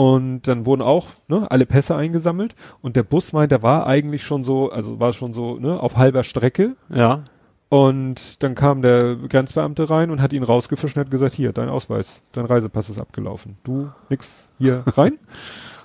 Und 0.00 0.48
dann 0.48 0.64
wurden 0.64 0.80
auch 0.80 1.08
ne, 1.28 1.46
alle 1.50 1.66
Pässe 1.66 1.94
eingesammelt 1.94 2.54
und 2.80 2.96
der 2.96 3.02
Bus 3.02 3.34
meint, 3.34 3.52
der 3.52 3.62
war 3.62 3.86
eigentlich 3.86 4.22
schon 4.24 4.44
so, 4.44 4.70
also 4.70 4.98
war 4.98 5.12
schon 5.12 5.34
so 5.34 5.56
ne, 5.58 5.78
auf 5.78 5.98
halber 5.98 6.24
Strecke 6.24 6.74
Ja. 6.88 7.22
und 7.68 8.42
dann 8.42 8.54
kam 8.54 8.80
der 8.80 9.16
Grenzbeamte 9.16 9.90
rein 9.90 10.10
und 10.10 10.22
hat 10.22 10.32
ihn 10.32 10.42
rausgefischt 10.42 10.96
und 10.96 11.00
hat 11.04 11.10
gesagt, 11.10 11.34
hier, 11.34 11.52
dein 11.52 11.68
Ausweis, 11.68 12.22
dein 12.32 12.46
Reisepass 12.46 12.88
ist 12.88 12.98
abgelaufen. 12.98 13.58
Du 13.62 13.90
nix 14.08 14.48
hier 14.58 14.84
rein. 14.96 15.18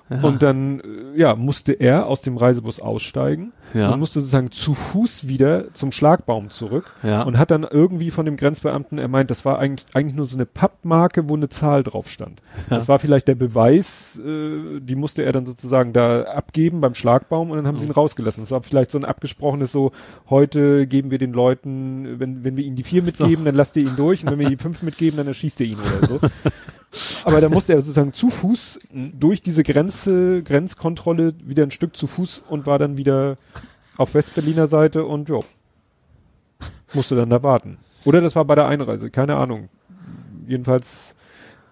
ja. 0.09 0.22
Und 0.22 0.43
dann, 0.43 0.82
äh, 0.82 1.19
ja, 1.19 1.35
musste 1.35 1.74
er 1.74 2.06
aus 2.06 2.22
dem 2.22 2.38
Reisebus 2.38 2.80
aussteigen 2.80 3.53
ja. 3.74 3.92
und 3.92 4.00
musste 4.00 4.19
sozusagen 4.19 4.51
zu 4.51 4.75
Fuß 4.75 5.27
wieder 5.27 5.74
zum 5.74 5.92
Schlagbaum 5.92 6.51
zurück 6.51 6.95
ja. 7.01 7.24
und 7.24 7.40
hat 7.40 7.50
dann 7.50 7.64
irgendwie 7.64 8.11
von 8.11 8.25
dem 8.25 8.38
Grenzbeamten, 8.38 9.00
er 9.00 9.08
meint, 9.08 9.32
das 9.32 9.45
war 9.45 9.58
eigentlich, 9.58 9.88
eigentlich 9.95 10.16
nur 10.16 10.27
so 10.27 10.38
eine 10.38 10.45
Pappmarke, 10.45 11.27
wo 11.27 11.35
eine 11.35 11.50
Zahl 11.50 11.84
drauf 11.84 12.08
stand. 12.08 12.42
Das 12.69 12.88
war 12.88 13.00
vielleicht 13.00 13.27
der 13.27 13.35
Beweis, 13.35 14.19
äh, 14.24 14.80
die 14.80 14.95
musste 14.95 15.24
er 15.24 15.32
dann 15.32 15.48
sozusagen 15.48 15.92
da 15.92 16.24
abgeben 16.24 16.82
beim 16.82 16.93
Schlagbaum 16.93 17.50
und 17.50 17.58
dann 17.58 17.66
haben 17.66 17.80
sie 17.80 17.88
ihn 17.88 17.92
rausgelassen. 17.92 18.43
Das 18.43 18.51
war 18.51 18.61
vielleicht 18.61 18.92
so 18.92 19.00
ein 19.00 19.06
abgesprochenes 19.06 19.72
so, 19.72 19.92
heute 20.30 20.85
geben 20.85 21.09
wir 21.09 21.17
den 21.17 21.34
Leuten, 21.34 22.19
wenn, 22.19 22.43
wenn 22.43 22.58
wir 22.58 22.64
ihnen 22.64 22.75
die 22.75 22.84
vier 22.84 23.01
mitgeben, 23.01 23.43
dann 23.43 23.56
lasst 23.56 23.75
ihr 23.75 23.84
ihn 23.84 23.95
durch 23.95 24.24
und 24.24 24.32
wenn 24.32 24.40
wir 24.40 24.50
die 24.50 24.58
fünf 24.58 24.84
mitgeben, 24.84 25.17
dann 25.17 25.27
erschießt 25.27 25.59
ihr 25.61 25.67
ihn 25.67 25.80
oder 25.80 26.08
so. 26.08 26.19
Aber 27.26 27.42
da 27.42 27.50
musste 27.50 27.74
er 27.74 27.82
sozusagen 27.82 28.14
zu 28.14 28.30
Fuß 28.30 28.80
durch 28.94 29.42
diese 29.42 29.64
Grenze, 29.64 30.44
Grenzkontrolle 30.44 31.34
wieder 31.44 31.64
ein 31.64 31.72
Stück 31.72 31.96
zu 31.96 32.08
Fuß 32.08 32.44
und 32.50 32.66
war 32.66 32.80
dann 32.80 32.98
wieder 32.98 33.36
auf 33.98 34.14
Westberliner 34.14 34.68
Seite 34.68 35.06
und 35.06 35.30
ja, 35.30 35.40
musste 36.94 37.16
dann 37.16 37.30
da 37.30 37.44
warten. 37.44 37.78
Oder 38.06 38.22
das 38.22 38.36
war 38.36 38.46
bei 38.46 38.56
der 38.56 38.68
Einreise, 38.68 39.10
keine 39.10 39.36
Ahnung. 39.36 39.70
Jedenfalls 40.48 41.16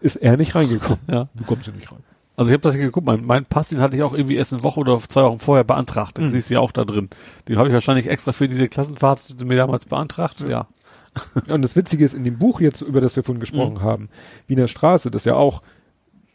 ist 0.02 0.16
er 0.18 0.36
nicht 0.38 0.56
reingekommen. 0.56 1.00
ja. 1.10 1.28
Du 1.36 1.44
kommst 1.46 1.68
ja 1.68 1.74
nicht 1.74 1.92
rein. 1.92 2.00
Also 2.36 2.50
ich 2.50 2.54
habe 2.54 2.62
das 2.64 2.74
geguckt, 2.76 3.06
mein, 3.06 3.24
mein 3.24 3.46
Pass, 3.46 3.70
den 3.70 3.80
hatte 3.80 3.96
ich 3.96 4.02
auch 4.02 4.14
irgendwie 4.14 4.36
erst 4.36 4.54
eine 4.54 4.64
Woche 4.64 4.80
oder 4.80 5.00
zwei 5.02 5.22
Wochen 5.24 5.38
vorher 5.40 5.64
beantragt. 5.64 6.18
Den 6.18 6.26
Mhm. 6.26 6.30
siehst 6.30 6.50
du 6.50 6.56
ja 6.56 6.60
auch 6.62 6.72
da 6.72 6.84
drin. 6.84 7.10
Den 7.48 7.58
habe 7.60 7.68
ich 7.68 7.74
wahrscheinlich 7.76 8.10
extra 8.10 8.32
für 8.32 8.48
diese 8.48 8.68
Klassenfahrt 8.68 9.40
mir 9.46 9.56
damals 9.56 9.86
beantragt. 9.86 10.42
Ja. 10.50 10.66
Und 11.48 11.62
das 11.62 11.76
Witzige 11.76 12.06
ist, 12.06 12.14
in 12.14 12.24
dem 12.24 12.38
Buch 12.38 12.60
jetzt, 12.60 12.82
über 12.82 13.02
das 13.02 13.16
wir 13.16 13.24
vorhin 13.24 13.40
gesprochen 13.40 13.82
haben, 13.82 14.10
Wiener 14.48 14.68
Straße, 14.68 15.12
das 15.12 15.26
ja 15.26 15.36
auch 15.36 15.62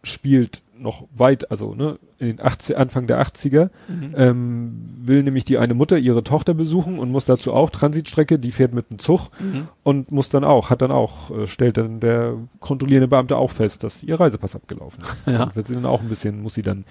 spielt 0.05 0.63
noch 0.81 1.09
weit, 1.13 1.51
also 1.51 1.75
ne, 1.75 1.99
in 2.19 2.29
den 2.29 2.41
80, 2.41 2.77
Anfang 2.77 3.07
der 3.07 3.21
80er, 3.21 3.71
ähm, 4.17 4.85
will 4.87 5.23
nämlich 5.23 5.45
die 5.45 5.59
eine 5.59 5.75
Mutter 5.75 5.99
ihre 5.99 6.23
Tochter 6.23 6.55
besuchen 6.55 6.99
und 6.99 7.11
muss 7.11 7.25
dazu 7.25 7.53
auch 7.53 7.71
Transitstrecke, 7.71 8.39
die 8.39 8.53
fährt 8.53 8.75
mit 8.75 8.91
dem 8.91 8.99
Zug 8.99 9.31
und 9.83 10.13
muss 10.13 10.29
dann 10.29 10.45
auch, 10.45 10.71
hat 10.71 10.83
dann 10.83 10.91
auch, 10.91 11.31
äh, 11.31 11.47
stellt 11.47 11.77
dann 11.77 12.01
der 12.01 12.35
kontrollierende 12.61 13.09
Beamte 13.09 13.37
auch 13.37 13.51
fest, 13.51 13.85
dass 13.85 14.03
ihr 14.03 14.19
Reisepass 14.19 14.57
abgelaufen 14.57 15.03
ist. 15.03 15.17
Ja. 15.29 15.43
Und 15.45 15.57
wird 15.57 15.67
sie 15.67 15.75
dann 15.75 15.85
auch 15.85 16.01
ein 16.01 16.09
bisschen, 16.09 16.43
muss 16.43 16.55
sie 16.55 16.63
dann 16.63 16.85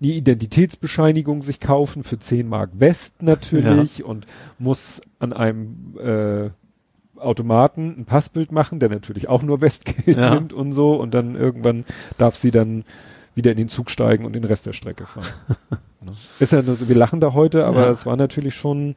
die 0.00 0.16
Identitätsbescheinigung 0.16 1.42
sich 1.42 1.60
kaufen 1.60 2.04
für 2.04 2.18
10 2.18 2.48
Mark 2.48 2.70
West 2.74 3.22
natürlich 3.22 4.02
und 4.02 4.26
muss 4.58 5.00
an 5.18 5.32
einem 5.32 5.96
äh, 5.98 6.50
Automaten 7.24 7.94
ein 7.98 8.04
Passbild 8.04 8.52
machen, 8.52 8.78
der 8.80 8.88
natürlich 8.90 9.28
auch 9.28 9.42
nur 9.42 9.60
Westgeld 9.60 10.16
Ja. 10.16 10.34
nimmt 10.34 10.52
und 10.52 10.72
so 10.72 10.94
und 10.94 11.14
dann 11.14 11.34
irgendwann 11.36 11.84
darf 12.18 12.36
sie 12.36 12.50
dann 12.50 12.84
wieder 13.34 13.50
in 13.50 13.56
den 13.56 13.68
Zug 13.68 13.90
steigen 13.90 14.24
und 14.26 14.34
den 14.34 14.44
Rest 14.44 14.66
der 14.66 14.72
Strecke 14.72 15.06
fahren. 15.06 15.26
Ne? 16.04 16.10
Ist 16.40 16.52
ja, 16.52 16.62
wir 16.66 16.96
lachen 16.96 17.20
da 17.20 17.32
heute, 17.32 17.64
aber 17.64 17.82
Ja. 17.82 17.90
es 17.90 18.06
war 18.06 18.16
natürlich 18.16 18.56
schon, 18.56 18.96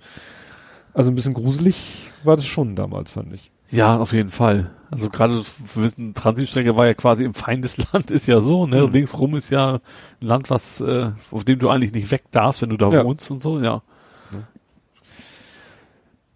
also 0.91 1.11
ein 1.11 1.15
bisschen 1.15 1.35
gruselig 1.35 2.09
war 2.23 2.35
das 2.35 2.45
schon 2.45 2.75
damals, 2.75 3.11
fand 3.11 3.31
ich. 3.31 3.51
Ja, 3.69 3.97
auf 3.97 4.11
jeden 4.11 4.31
Fall. 4.31 4.71
Also 4.89 5.11
gerade 5.11 5.35
wir 5.35 5.83
wissen, 5.83 6.15
Transitstrecke 6.15 6.75
war 6.75 6.87
ja 6.87 6.95
quasi 6.95 7.23
im 7.23 7.35
Feindesland, 7.35 8.09
ist 8.11 8.25
ja 8.25 8.41
so, 8.41 8.65
ne? 8.65 8.87
Mhm. 8.87 8.91
Linksrum 8.91 9.35
ist 9.35 9.51
ja 9.51 9.75
ein 9.75 10.27
Land, 10.27 10.49
was, 10.49 10.81
äh, 10.81 11.11
auf 11.29 11.43
dem 11.45 11.59
du 11.59 11.69
eigentlich 11.69 11.93
nicht 11.93 12.09
weg 12.09 12.23
darfst, 12.31 12.63
wenn 12.63 12.69
du 12.71 12.77
da 12.77 12.89
Ja. 12.89 13.05
wohnst 13.05 13.29
und 13.29 13.39
so, 13.43 13.59
ja. 13.59 13.83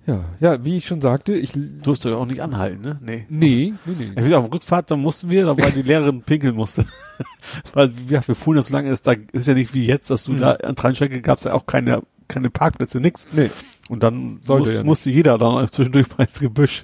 Ja, 0.09 0.23
ja, 0.39 0.65
wie 0.65 0.77
ich 0.77 0.87
schon 0.87 1.01
sagte, 1.01 1.33
ich, 1.33 1.51
Durfst 1.83 2.03
du 2.03 2.09
ja 2.09 2.15
auch 2.15 2.25
nicht 2.25 2.41
anhalten, 2.41 2.81
ne? 2.81 2.97
Nee. 2.99 3.25
nee, 3.29 3.73
nee, 3.85 4.11
nee. 4.15 4.25
Wieder 4.25 4.39
auf 4.39 4.51
Rückfahrt, 4.51 4.89
da 4.89 4.95
mussten 4.95 5.29
wir, 5.29 5.45
da 5.45 5.55
weil 5.55 5.71
die 5.71 5.83
Lehrerin 5.83 6.21
pinkeln 6.25 6.55
musste. 6.55 6.85
weil 7.73 7.91
ja, 8.07 8.25
wir 8.27 8.33
fuhren 8.33 8.57
ja 8.57 8.61
so 8.63 8.73
lange, 8.73 8.89
ist 8.91 9.05
da 9.05 9.13
ist 9.33 9.47
ja 9.47 9.53
nicht 9.53 9.73
wie 9.75 9.85
jetzt, 9.85 10.09
dass 10.09 10.23
du 10.23 10.31
Mhm. 10.33 10.37
da 10.37 10.51
an 10.53 10.75
Transitstrecke 10.75 11.21
gab's 11.21 11.43
ja 11.43 11.53
auch 11.53 11.65
keine 11.67 12.01
keine 12.27 12.49
Parkplätze, 12.49 12.99
nix. 12.99 13.27
Nee. 13.33 13.49
Und 13.89 14.03
dann 14.03 14.39
muss, 14.47 14.75
ja 14.77 14.83
musste 14.83 15.09
jeder 15.09 15.37
dann 15.37 15.67
zwischendurch 15.67 16.07
mal 16.17 16.23
ins 16.25 16.39
Gebüsch. 16.39 16.83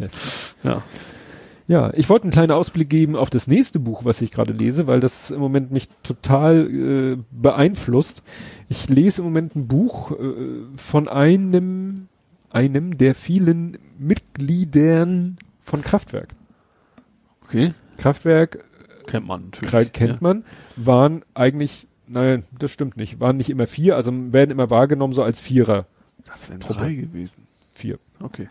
ja. 0.00 0.08
Ja, 0.64 0.80
ich 1.94 2.08
wollte 2.08 2.24
einen 2.24 2.32
kleinen 2.32 2.52
Ausblick 2.52 2.88
geben 2.88 3.16
auf 3.16 3.28
das 3.28 3.48
nächste 3.48 3.80
Buch, 3.80 4.04
was 4.04 4.22
ich 4.22 4.30
gerade 4.30 4.52
lese, 4.52 4.86
weil 4.86 5.00
das 5.00 5.30
im 5.30 5.40
Moment 5.40 5.72
mich 5.72 5.88
total 6.02 6.70
äh, 6.70 7.16
beeinflusst. 7.32 8.22
Ich 8.68 8.88
lese 8.88 9.20
im 9.20 9.26
Moment 9.26 9.56
ein 9.56 9.66
Buch 9.66 10.12
äh, 10.12 10.14
von 10.76 11.08
einem, 11.08 11.94
einem 12.50 12.98
der 12.98 13.14
vielen 13.16 13.78
Mitgliedern 13.98 15.38
von 15.62 15.82
Kraftwerk. 15.82 16.28
Okay. 17.42 17.74
Kraftwerk 17.96 18.64
Kennt 19.06 19.26
man 19.26 19.44
natürlich. 19.44 19.92
Kennt 19.92 20.20
man, 20.20 20.44
waren 20.76 21.24
eigentlich, 21.34 21.86
nein, 22.06 22.44
das 22.58 22.70
stimmt 22.70 22.96
nicht, 22.96 23.20
waren 23.20 23.36
nicht 23.36 23.50
immer 23.50 23.66
vier, 23.66 23.96
also 23.96 24.12
werden 24.32 24.50
immer 24.50 24.70
wahrgenommen 24.70 25.14
so 25.14 25.22
als 25.22 25.40
Vierer. 25.40 25.86
Das 26.24 26.48
wären 26.48 26.60
drei 26.60 26.94
gewesen. 26.94 27.46
Vier. 27.72 27.98
Okay. 28.20 28.48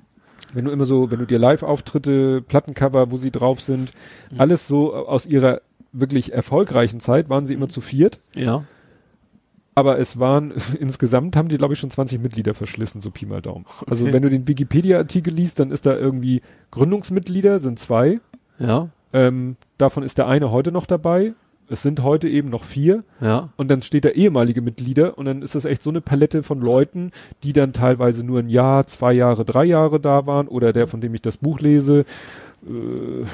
Wenn 0.55 0.65
du 0.65 0.71
immer 0.71 0.85
so, 0.85 1.11
wenn 1.11 1.19
du 1.19 1.25
dir 1.27 1.37
Live-Auftritte, 1.39 2.41
Plattencover, 2.41 3.11
wo 3.11 3.17
sie 3.17 3.31
drauf 3.31 3.61
sind, 3.61 3.91
Mhm. 4.31 4.39
alles 4.41 4.67
so 4.67 4.95
aus 4.95 5.25
ihrer 5.25 5.61
wirklich 5.91 6.33
erfolgreichen 6.33 6.99
Zeit, 6.99 7.29
waren 7.29 7.45
sie 7.45 7.53
immer 7.53 7.69
zu 7.69 7.81
viert. 7.81 8.19
Ja. 8.35 8.63
Aber 9.77 9.99
es 9.99 10.19
waren, 10.19 10.53
insgesamt 10.79 11.35
haben 11.35 11.49
die, 11.49 11.57
glaube 11.57 11.73
ich, 11.73 11.79
schon 11.79 11.91
20 11.91 12.21
Mitglieder 12.21 12.53
verschlissen, 12.53 13.01
so 13.01 13.11
Pi 13.11 13.25
mal 13.25 13.41
Daumen. 13.41 13.65
Also 13.87 14.05
Okay. 14.05 14.13
wenn 14.13 14.21
du 14.23 14.29
den 14.29 14.47
Wikipedia-Artikel 14.47 15.33
liest, 15.33 15.59
dann 15.59 15.71
ist 15.71 15.85
da 15.85 15.95
irgendwie 15.95 16.41
Gründungsmitglieder, 16.71 17.59
sind 17.59 17.79
zwei. 17.79 18.19
Ja. 18.59 18.89
Ähm, 19.13 19.55
davon 19.77 20.03
ist 20.03 20.17
der 20.17 20.27
eine 20.27 20.51
heute 20.51 20.71
noch 20.71 20.85
dabei. 20.85 21.33
Es 21.69 21.81
sind 21.81 22.03
heute 22.03 22.29
eben 22.29 22.49
noch 22.49 22.63
vier 22.63 23.03
Ja. 23.21 23.49
und 23.57 23.69
dann 23.71 23.81
steht 23.81 24.05
da 24.05 24.09
ehemalige 24.09 24.61
Mitglieder 24.61 25.17
und 25.17 25.25
dann 25.25 25.41
ist 25.41 25.55
das 25.55 25.65
echt 25.65 25.81
so 25.81 25.89
eine 25.89 26.01
Palette 26.01 26.43
von 26.43 26.61
Leuten, 26.61 27.11
die 27.43 27.53
dann 27.53 27.73
teilweise 27.73 28.23
nur 28.25 28.39
ein 28.39 28.49
Jahr, 28.49 28.85
zwei 28.85 29.13
Jahre, 29.13 29.45
drei 29.45 29.65
Jahre 29.65 29.99
da 29.99 30.27
waren 30.27 30.47
oder 30.47 30.73
der, 30.73 30.87
von 30.87 31.01
dem 31.01 31.13
ich 31.15 31.21
das 31.21 31.37
Buch 31.37 31.59
lese, 31.59 32.05
äh, 32.67 33.25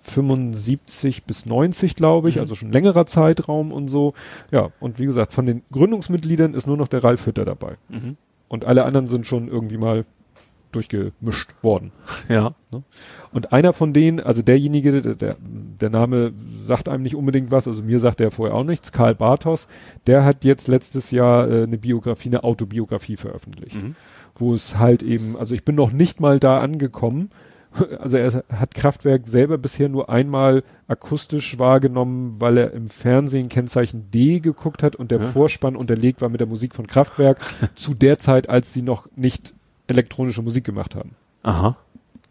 75 0.00 1.24
bis 1.24 1.46
90, 1.46 1.96
glaube 1.96 2.28
ich, 2.28 2.36
Mhm. 2.36 2.40
also 2.42 2.54
schon 2.54 2.72
längerer 2.72 3.06
Zeitraum 3.06 3.72
und 3.72 3.88
so. 3.88 4.12
Ja, 4.50 4.70
und 4.80 4.98
wie 4.98 5.06
gesagt, 5.06 5.32
von 5.32 5.46
den 5.46 5.62
Gründungsmitgliedern 5.72 6.54
ist 6.54 6.66
nur 6.66 6.76
noch 6.76 6.88
der 6.88 7.02
Ralf 7.02 7.26
Hütter 7.26 7.44
dabei. 7.44 7.76
Mhm. 7.88 8.16
Und 8.48 8.64
alle 8.66 8.84
anderen 8.84 9.08
sind 9.08 9.26
schon 9.26 9.48
irgendwie 9.48 9.78
mal 9.78 10.04
durchgemischt 10.72 11.50
worden. 11.62 11.92
Ja. 12.28 12.54
Und 13.34 13.52
einer 13.52 13.72
von 13.72 13.92
denen, 13.92 14.20
also 14.20 14.40
derjenige, 14.42 15.02
der, 15.02 15.36
der, 15.80 15.90
Name 15.90 16.32
sagt 16.56 16.88
einem 16.88 17.02
nicht 17.02 17.16
unbedingt 17.16 17.50
was, 17.50 17.66
also 17.68 17.82
mir 17.82 17.98
sagt 18.00 18.20
er 18.20 18.30
vorher 18.30 18.54
auch 18.56 18.64
nichts, 18.64 18.92
Karl 18.92 19.14
Bartos, 19.16 19.66
der 20.06 20.24
hat 20.24 20.44
jetzt 20.44 20.68
letztes 20.68 21.10
Jahr 21.10 21.50
äh, 21.50 21.64
eine 21.64 21.76
Biografie, 21.76 22.28
eine 22.30 22.44
Autobiografie 22.44 23.16
veröffentlicht, 23.16 23.76
Mhm. 23.82 23.96
wo 24.36 24.54
es 24.54 24.78
halt 24.78 25.02
eben, 25.02 25.36
also 25.36 25.54
ich 25.54 25.64
bin 25.64 25.74
noch 25.74 25.90
nicht 25.92 26.20
mal 26.20 26.38
da 26.38 26.60
angekommen, 26.60 27.30
also 27.98 28.16
er 28.16 28.44
hat 28.52 28.72
Kraftwerk 28.74 29.26
selber 29.26 29.58
bisher 29.58 29.88
nur 29.88 30.08
einmal 30.08 30.62
akustisch 30.86 31.58
wahrgenommen, 31.58 32.36
weil 32.38 32.56
er 32.56 32.72
im 32.72 32.88
Fernsehen 32.88 33.48
Kennzeichen 33.48 34.12
D 34.12 34.38
geguckt 34.38 34.84
hat 34.84 34.94
und 34.94 35.10
der 35.10 35.18
Ja. 35.20 35.26
Vorspann 35.26 35.74
unterlegt 35.74 36.20
war 36.22 36.28
mit 36.28 36.38
der 36.38 36.46
Musik 36.46 36.72
von 36.74 36.86
Kraftwerk 36.86 37.38
zu 37.74 37.94
der 37.94 38.18
Zeit, 38.18 38.48
als 38.48 38.72
sie 38.72 38.82
noch 38.82 39.08
nicht 39.16 39.54
elektronische 39.88 40.40
Musik 40.42 40.62
gemacht 40.64 40.94
haben. 40.94 41.16
Aha. 41.42 41.76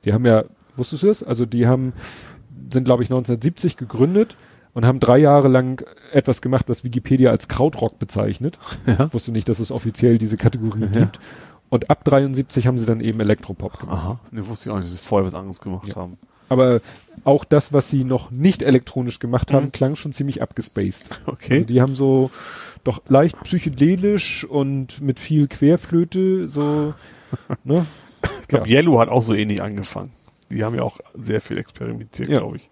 Die 0.06 0.14
haben 0.14 0.26
ja, 0.26 0.44
wusstest 0.76 1.04
du 1.04 1.10
es? 1.10 1.24
Also 1.24 1.46
die 1.46 1.68
haben, 1.68 1.94
sind 2.72 2.84
glaube 2.86 3.04
ich 3.04 3.10
1970 3.10 3.78
gegründet 3.78 4.36
und 4.74 4.86
haben 4.86 5.00
drei 5.00 5.18
Jahre 5.20 5.48
lang 5.48 5.86
etwas 6.12 6.42
gemacht, 6.42 6.66
was 6.68 6.84
Wikipedia 6.84 7.32
als 7.32 7.48
Krautrock 7.48 8.00
bezeichnet. 8.00 8.58
Ja. 8.88 9.12
Wusste 9.14 9.32
nicht, 9.32 9.48
dass 9.50 9.60
es 9.60 9.72
offiziell 9.72 10.18
diese 10.18 10.38
Kategorie 10.38 10.82
Ja. 10.82 10.88
gibt. 10.88 11.20
Und 11.70 11.90
ab 11.90 12.04
73 12.04 12.68
haben 12.68 12.78
sie 12.78 12.86
dann 12.86 13.02
eben 13.02 13.20
Elektropop 13.20 13.80
gemacht. 13.80 13.98
Aha. 13.98 14.20
Ne, 14.32 14.48
wusste 14.48 14.70
ich 14.70 14.74
auch 14.74 14.78
nicht, 14.78 14.88
dass 14.92 14.94
sie 14.98 15.04
vorher 15.04 15.26
was 15.26 15.34
anderes 15.34 15.60
gemacht 15.62 15.88
Ja. 15.90 15.96
haben. 15.96 16.18
Aber 16.50 16.82
auch 17.24 17.46
das, 17.46 17.74
was 17.74 17.90
sie 17.90 18.04
noch 18.04 18.30
nicht 18.30 18.62
elektronisch 18.62 19.18
gemacht 19.20 19.52
haben, 19.54 19.68
Mhm. 19.68 19.72
klang 19.72 19.96
schon 19.96 20.12
ziemlich 20.12 20.42
abgespaced. 20.42 21.22
Okay. 21.26 21.54
Also 21.54 21.66
die 21.66 21.82
haben 21.82 21.96
so 21.96 22.30
doch 22.84 23.02
leicht 23.08 23.42
psychedelisch 23.44 24.44
und 24.44 25.02
mit 25.02 25.20
viel 25.20 25.48
Querflöte 25.48 26.48
so, 26.48 26.94
ne? 27.64 27.86
ich 28.42 28.48
glaube, 28.50 28.70
Yellow 28.70 29.00
hat 29.00 29.10
auch 29.10 29.24
so 29.24 29.34
ähnlich 29.34 29.64
angefangen. 29.64 30.12
Die 30.54 30.64
haben 30.64 30.76
ja 30.76 30.84
auch 30.84 31.00
sehr 31.16 31.42
viel 31.42 31.58
experimentiert, 31.58 32.30
Ja. 32.30 32.40
glaube 32.40 32.58
ich. 32.58 32.70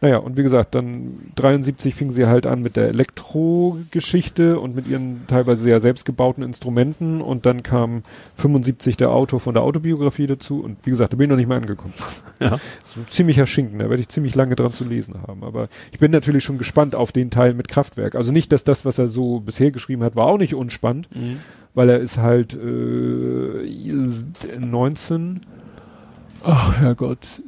Naja, 0.00 0.18
und 0.18 0.36
wie 0.36 0.42
gesagt, 0.42 0.74
dann 0.74 1.18
73 1.36 1.94
fing 1.94 2.10
sie 2.10 2.26
halt 2.26 2.46
an 2.46 2.60
mit 2.62 2.76
der 2.76 2.88
Elektro-Geschichte 2.88 4.58
und 4.60 4.74
mit 4.74 4.86
ihren 4.88 5.26
teilweise 5.26 5.62
sehr 5.62 5.80
selbstgebauten 5.80 6.42
Instrumenten 6.42 7.20
und 7.20 7.46
dann 7.46 7.62
kam 7.62 8.02
75 8.36 8.96
der 8.96 9.10
Autor 9.10 9.40
von 9.40 9.54
der 9.54 9.62
Autobiografie 9.62 10.26
dazu 10.26 10.62
und 10.62 10.84
wie 10.84 10.90
gesagt, 10.90 11.12
da 11.12 11.16
bin 11.16 11.24
ich 11.24 11.30
noch 11.30 11.36
nicht 11.36 11.48
mal 11.48 11.56
angekommen. 11.56 11.94
Ja. 12.40 12.50
Das 12.50 12.90
ist 12.90 12.96
ein 12.96 13.06
ziemlicher 13.08 13.46
Schinken, 13.46 13.78
da 13.78 13.88
werde 13.88 14.00
ich 14.02 14.08
ziemlich 14.08 14.34
lange 14.34 14.56
dran 14.56 14.72
zu 14.72 14.84
lesen 14.84 15.14
haben. 15.26 15.44
Aber 15.44 15.68
ich 15.92 15.98
bin 16.00 16.10
natürlich 16.10 16.42
schon 16.42 16.58
gespannt 16.58 16.94
auf 16.96 17.12
den 17.12 17.30
Teil 17.30 17.54
mit 17.54 17.68
Kraftwerk. 17.68 18.16
Also 18.16 18.32
nicht, 18.32 18.50
dass 18.52 18.64
das, 18.64 18.84
was 18.84 18.98
er 18.98 19.06
so 19.06 19.38
bisher 19.40 19.70
geschrieben 19.70 20.02
hat, 20.02 20.16
war 20.16 20.26
auch 20.26 20.36
nicht 20.36 20.54
unspannend, 20.54 21.08
Mhm. 21.14 21.38
weil 21.74 21.88
er 21.88 22.00
ist 22.00 22.18
halt 22.18 22.52
äh, 22.54 22.58
19, 24.58 25.40
ach 26.44 26.76
Herrgott, 26.76 27.42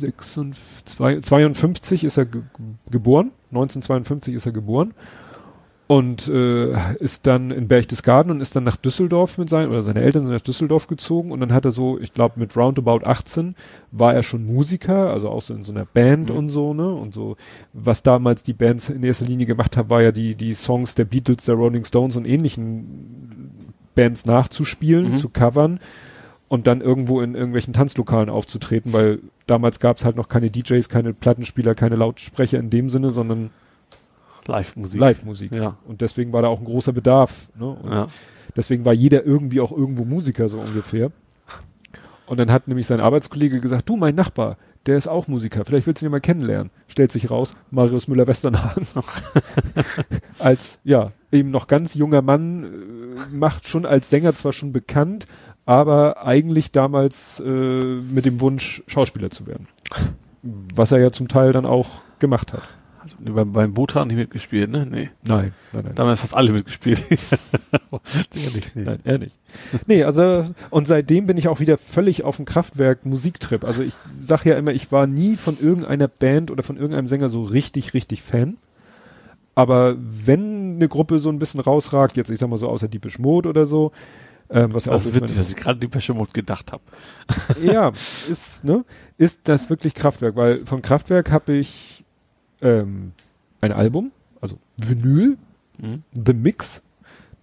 56, 0.00 1.22
52 1.22 2.04
ist 2.04 2.16
er 2.16 2.26
ge 2.26 2.42
geboren, 2.90 3.30
1952 3.50 4.34
ist 4.34 4.46
er 4.46 4.52
geboren. 4.52 4.94
Und 5.86 6.28
äh, 6.28 6.94
ist 6.98 7.26
dann 7.26 7.50
in 7.50 7.66
Berchtesgaden 7.66 8.30
und 8.30 8.40
ist 8.40 8.54
dann 8.54 8.62
nach 8.62 8.76
Düsseldorf 8.76 9.38
mit 9.38 9.50
seinen, 9.50 9.70
oder 9.70 9.82
seine 9.82 10.02
Eltern 10.02 10.24
sind 10.24 10.34
nach 10.36 10.40
Düsseldorf 10.40 10.86
gezogen. 10.86 11.32
Und 11.32 11.40
dann 11.40 11.52
hat 11.52 11.64
er 11.64 11.72
so, 11.72 11.98
ich 11.98 12.14
glaube 12.14 12.38
mit 12.38 12.56
roundabout 12.56 13.00
18 13.04 13.56
war 13.90 14.14
er 14.14 14.22
schon 14.22 14.46
Musiker, 14.46 15.10
also 15.10 15.28
auch 15.28 15.40
so 15.40 15.52
in 15.52 15.64
so 15.64 15.72
einer 15.72 15.86
Band 15.86 16.30
Mhm. 16.30 16.36
und 16.36 16.48
so, 16.48 16.74
ne, 16.74 16.88
und 16.94 17.12
so, 17.12 17.36
was 17.72 18.04
damals 18.04 18.44
die 18.44 18.52
Bands 18.52 18.88
in 18.88 19.02
erster 19.02 19.24
Linie 19.26 19.46
gemacht 19.46 19.76
haben, 19.76 19.90
war 19.90 20.00
ja 20.00 20.12
die, 20.12 20.36
die 20.36 20.54
Songs 20.54 20.94
der 20.94 21.06
Beatles, 21.06 21.46
der 21.46 21.56
Rolling 21.56 21.84
Stones 21.84 22.16
und 22.16 22.24
ähnlichen 22.24 23.50
Bands 23.96 24.26
nachzuspielen, 24.26 25.06
Mhm. 25.10 25.16
zu 25.16 25.28
covern 25.28 25.80
und 26.50 26.66
dann 26.66 26.80
irgendwo 26.80 27.20
in 27.20 27.36
irgendwelchen 27.36 27.72
Tanzlokalen 27.72 28.28
aufzutreten, 28.28 28.92
weil 28.92 29.20
damals 29.46 29.78
gab 29.78 29.98
es 29.98 30.04
halt 30.04 30.16
noch 30.16 30.28
keine 30.28 30.50
DJs, 30.50 30.88
keine 30.88 31.14
Plattenspieler, 31.14 31.76
keine 31.76 31.94
Lautsprecher 31.94 32.58
in 32.58 32.70
dem 32.70 32.90
Sinne, 32.90 33.10
sondern 33.10 33.50
Live-Musik. 34.46 35.00
Live-Musik. 35.00 35.52
Ja. 35.52 35.76
Und 35.86 36.00
deswegen 36.00 36.32
war 36.32 36.42
da 36.42 36.48
auch 36.48 36.58
ein 36.58 36.64
großer 36.64 36.92
Bedarf. 36.92 37.48
Ne? 37.56 37.76
Ja. 37.88 38.08
deswegen 38.56 38.84
war 38.84 38.92
jeder 38.92 39.24
irgendwie 39.24 39.60
auch 39.60 39.70
irgendwo 39.70 40.04
Musiker, 40.04 40.48
so 40.48 40.58
ungefähr. 40.58 41.12
Und 42.26 42.38
dann 42.38 42.50
hat 42.50 42.66
nämlich 42.66 42.88
sein 42.88 42.98
Arbeitskollege 42.98 43.60
gesagt, 43.60 43.88
du, 43.88 43.96
mein 43.96 44.16
Nachbar, 44.16 44.56
der 44.86 44.96
ist 44.96 45.06
auch 45.06 45.28
Musiker, 45.28 45.64
vielleicht 45.64 45.86
willst 45.86 46.02
du 46.02 46.06
ihn 46.06 46.12
mal 46.12 46.20
kennenlernen. 46.20 46.72
Stellt 46.88 47.12
sich 47.12 47.30
raus, 47.30 47.54
Marius 47.70 48.08
Müller-Westernhagen. 48.08 48.88
als, 50.40 50.80
ja, 50.82 51.12
eben 51.30 51.52
noch 51.52 51.68
ganz 51.68 51.94
junger 51.94 52.22
Mann, 52.22 52.64
äh, 52.64 53.36
macht 53.36 53.68
schon 53.68 53.86
als 53.86 54.10
Sänger 54.10 54.34
zwar 54.34 54.52
schon 54.52 54.72
bekannt, 54.72 55.28
aber 55.70 56.26
eigentlich 56.26 56.72
damals 56.72 57.38
äh, 57.38 57.44
mit 57.44 58.24
dem 58.24 58.40
Wunsch, 58.40 58.82
Schauspieler 58.88 59.30
zu 59.30 59.46
werden. 59.46 59.68
Was 60.42 60.90
er 60.90 60.98
ja 60.98 61.12
zum 61.12 61.28
Teil 61.28 61.52
dann 61.52 61.64
auch 61.64 62.00
gemacht 62.18 62.52
hat. 62.52 62.62
Also, 62.98 63.14
beim, 63.20 63.52
beim 63.52 63.72
Botan 63.72 64.08
nicht 64.08 64.16
mitgespielt, 64.16 64.68
ne? 64.68 64.84
Nee. 64.84 65.10
Nein, 65.22 65.52
nein, 65.72 65.84
nein. 65.84 65.94
Da 65.94 66.04
haben 66.04 66.16
fast 66.16 66.36
alle 66.36 66.50
mitgespielt. 66.50 67.08
Nicht, 68.34 68.74
nee. 68.74 68.82
Nein, 68.82 69.20
nicht. 69.20 69.36
Nee, 69.86 70.02
also, 70.02 70.52
und 70.70 70.88
seitdem 70.88 71.26
bin 71.26 71.36
ich 71.36 71.46
auch 71.46 71.60
wieder 71.60 71.78
völlig 71.78 72.24
auf 72.24 72.36
dem 72.36 72.46
Kraftwerk 72.46 73.06
Musiktrip. 73.06 73.62
Also 73.64 73.84
ich 73.84 73.94
sag 74.20 74.44
ja 74.44 74.56
immer, 74.56 74.72
ich 74.72 74.90
war 74.90 75.06
nie 75.06 75.36
von 75.36 75.56
irgendeiner 75.60 76.08
Band 76.08 76.50
oder 76.50 76.64
von 76.64 76.78
irgendeinem 76.78 77.06
Sänger 77.06 77.28
so 77.28 77.44
richtig, 77.44 77.94
richtig 77.94 78.22
Fan. 78.22 78.56
Aber 79.54 79.94
wenn 79.98 80.76
eine 80.76 80.88
Gruppe 80.88 81.20
so 81.20 81.28
ein 81.28 81.38
bisschen 81.38 81.60
rausragt, 81.60 82.16
jetzt 82.16 82.30
ich 82.30 82.40
sag 82.40 82.50
mal 82.50 82.58
so 82.58 82.68
außer 82.68 82.88
Deepish 82.88 83.20
Mode 83.20 83.48
oder 83.48 83.66
so, 83.66 83.92
ähm, 84.50 84.74
was 84.74 84.84
Das 84.84 85.06
ist 85.06 85.14
witzig, 85.14 85.36
dass 85.36 85.50
ich 85.50 85.56
gerade 85.56 85.78
die 85.78 85.88
Pesche-Mode 85.88 86.32
gedacht 86.32 86.72
habe. 86.72 86.82
ja, 87.62 87.92
ist, 88.28 88.64
ne, 88.64 88.84
ist 89.16 89.42
das 89.44 89.70
wirklich 89.70 89.94
Kraftwerk, 89.94 90.36
weil 90.36 90.54
von 90.54 90.82
Kraftwerk 90.82 91.30
habe 91.30 91.52
ich 91.52 92.04
ähm, 92.60 93.12
ein 93.60 93.72
Album, 93.72 94.12
also 94.40 94.58
Vinyl, 94.76 95.36
Mhm. 95.80 96.02
The 96.12 96.34
Mix. 96.34 96.82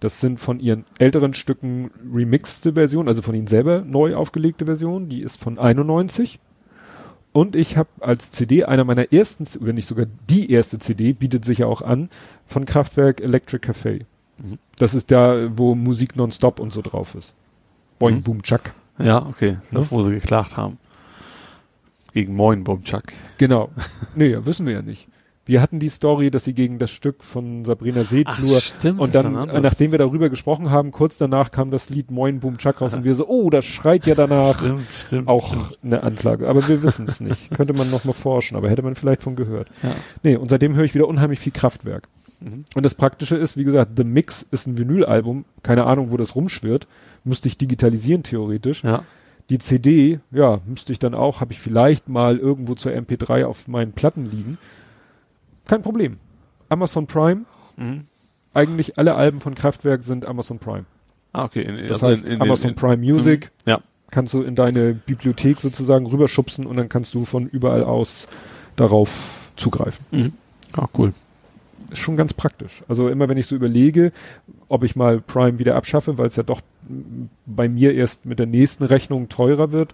Das 0.00 0.20
sind 0.20 0.38
von 0.38 0.60
ihren 0.60 0.84
älteren 0.98 1.34
Stücken 1.34 1.90
remixte 2.14 2.74
Versionen, 2.74 3.08
also 3.08 3.20
von 3.20 3.34
ihnen 3.34 3.48
selber 3.48 3.82
neu 3.84 4.14
aufgelegte 4.14 4.66
Version. 4.66 5.08
Die 5.08 5.22
ist 5.22 5.40
von 5.40 5.58
91. 5.58 6.38
Und 7.32 7.56
ich 7.56 7.76
habe 7.76 7.88
als 8.00 8.30
CD 8.30 8.64
einer 8.64 8.84
meiner 8.84 9.12
ersten, 9.12 9.44
oder 9.60 9.72
nicht 9.72 9.86
sogar 9.86 10.06
die 10.30 10.50
erste 10.50 10.78
CD, 10.78 11.12
bietet 11.12 11.44
sich 11.44 11.58
ja 11.58 11.66
auch 11.66 11.82
an, 11.82 12.10
von 12.46 12.64
Kraftwerk 12.64 13.20
Electric 13.20 13.68
Café. 13.68 14.04
Mhm. 14.42 14.58
Das 14.78 14.94
ist 14.94 15.10
da, 15.10 15.48
wo 15.56 15.74
Musik 15.74 16.16
nonstop 16.16 16.60
und 16.60 16.72
so 16.72 16.82
drauf 16.82 17.14
ist. 17.14 17.34
Boing, 17.98 18.16
Mhm. 18.16 18.22
boom, 18.22 18.42
chuck. 18.42 18.72
Ja, 18.98 19.24
okay. 19.26 19.52
Ne? 19.70 19.80
Das, 19.80 19.90
wo 19.92 20.02
sie 20.02 20.10
geklagt 20.10 20.56
haben. 20.56 20.78
Gegen 22.14 22.34
Moin 22.34 22.64
Bumchuck. 22.64 23.02
Genau. 23.36 23.70
nee, 24.16 24.28
ja, 24.28 24.44
wissen 24.46 24.66
wir 24.66 24.72
ja 24.72 24.82
nicht. 24.82 25.08
Wir 25.44 25.62
hatten 25.62 25.78
die 25.78 25.88
Story, 25.88 26.30
dass 26.30 26.44
sie 26.44 26.52
gegen 26.52 26.78
das 26.78 26.90
Stück 26.90 27.22
von 27.24 27.64
Sabrina 27.64 28.04
Seethur 28.04 28.60
stimmt. 28.60 29.00
und 29.00 29.14
dann, 29.14 29.32
nachdem 29.62 29.92
wir 29.92 29.98
darüber 29.98 30.28
gesprochen 30.28 30.70
haben, 30.70 30.90
kurz 30.90 31.16
danach 31.16 31.50
kam 31.50 31.70
das 31.70 31.88
Lied 31.88 32.10
Moin 32.10 32.40
Boom 32.40 32.58
Chuck 32.58 32.82
raus 32.82 32.92
und 32.92 33.04
wir 33.04 33.14
so, 33.14 33.26
oh, 33.28 33.48
das 33.48 33.64
schreit 33.64 34.06
ja 34.06 34.14
danach 34.14 34.58
Stimmt, 34.58 34.92
stimmt. 34.92 35.28
auch 35.28 35.54
eine 35.82 36.02
Anklage. 36.02 36.48
Aber 36.48 36.66
wir 36.68 36.82
wissen 36.82 37.06
es 37.08 37.20
nicht. 37.20 37.50
Könnte 37.52 37.72
man 37.72 37.90
noch 37.90 38.04
mal 38.04 38.12
forschen, 38.12 38.56
aber 38.58 38.68
hätte 38.68 38.82
man 38.82 38.94
vielleicht 38.94 39.22
von 39.22 39.36
gehört. 39.36 39.68
Ja. 39.82 39.92
Nee, 40.22 40.36
und 40.36 40.50
seitdem 40.50 40.74
höre 40.74 40.84
ich 40.84 40.94
wieder 40.94 41.08
unheimlich 41.08 41.38
viel 41.40 41.52
Kraftwerk. 41.52 42.08
Mhm. 42.40 42.64
Und 42.74 42.82
das 42.84 42.94
Praktische 42.94 43.36
ist, 43.36 43.56
wie 43.56 43.64
gesagt, 43.64 43.92
The 43.96 44.04
Mix 44.04 44.46
ist 44.50 44.66
ein 44.66 44.78
Vinylalbum. 44.78 45.44
Keine 45.62 45.84
Ahnung, 45.84 46.12
wo 46.12 46.16
das 46.16 46.34
rumschwirrt. 46.34 46.86
Müsste 47.24 47.48
ich 47.48 47.58
digitalisieren 47.58 48.22
theoretisch. 48.22 48.84
Ja. 48.84 49.02
Die 49.50 49.58
CD, 49.58 50.20
ja, 50.30 50.60
müsste 50.66 50.92
ich 50.92 50.98
dann 50.98 51.14
auch, 51.14 51.40
habe 51.40 51.52
ich 51.52 51.58
vielleicht 51.60 52.08
mal 52.08 52.36
irgendwo 52.38 52.74
zur 52.74 52.92
MP3 52.92 53.44
auf 53.44 53.66
meinen 53.66 53.92
Platten 53.92 54.30
liegen. 54.30 54.58
Kein 55.66 55.82
Problem. 55.82 56.18
Amazon 56.68 57.06
Prime, 57.06 57.42
Mhm. 57.76 58.02
eigentlich 58.54 58.98
alle 58.98 59.14
Alben 59.14 59.40
von 59.40 59.54
Kraftwerk 59.54 60.02
sind 60.02 60.26
Amazon 60.26 60.58
Prime. 60.58 60.84
Ah, 61.32 61.44
okay. 61.44 61.62
In, 61.62 61.76
Das 61.86 62.02
also 62.02 62.08
heißt, 62.08 62.24
in, 62.26 62.34
in, 62.34 62.42
Amazon 62.42 62.74
Prime 62.74 62.98
Music 62.98 63.50
Mhm. 63.66 63.70
Ja. 63.70 63.80
kannst 64.10 64.34
du 64.34 64.42
in 64.42 64.54
deine 64.54 64.94
Bibliothek 64.94 65.60
sozusagen 65.60 66.06
rüberschubsen 66.06 66.66
und 66.66 66.76
dann 66.76 66.88
kannst 66.88 67.14
du 67.14 67.24
von 67.24 67.46
überall 67.48 67.84
aus 67.84 68.26
darauf 68.76 69.50
zugreifen. 69.56 70.04
Mhm. 70.10 70.32
Ah, 70.76 70.86
cool. 70.96 71.12
Ist 71.90 71.98
schon 71.98 72.16
ganz 72.16 72.34
praktisch. 72.34 72.82
Also 72.88 73.08
immer 73.08 73.28
wenn 73.28 73.38
ich 73.38 73.46
so 73.46 73.56
überlege, 73.56 74.12
ob 74.68 74.84
ich 74.84 74.96
mal 74.96 75.20
Prime 75.20 75.58
wieder 75.58 75.76
abschaffe, 75.76 76.18
weil 76.18 76.26
es 76.26 76.36
ja 76.36 76.42
doch 76.42 76.60
bei 77.46 77.68
mir 77.68 77.94
erst 77.94 78.26
mit 78.26 78.38
der 78.38 78.46
nächsten 78.46 78.84
Rechnung 78.84 79.28
teurer 79.28 79.72
wird, 79.72 79.92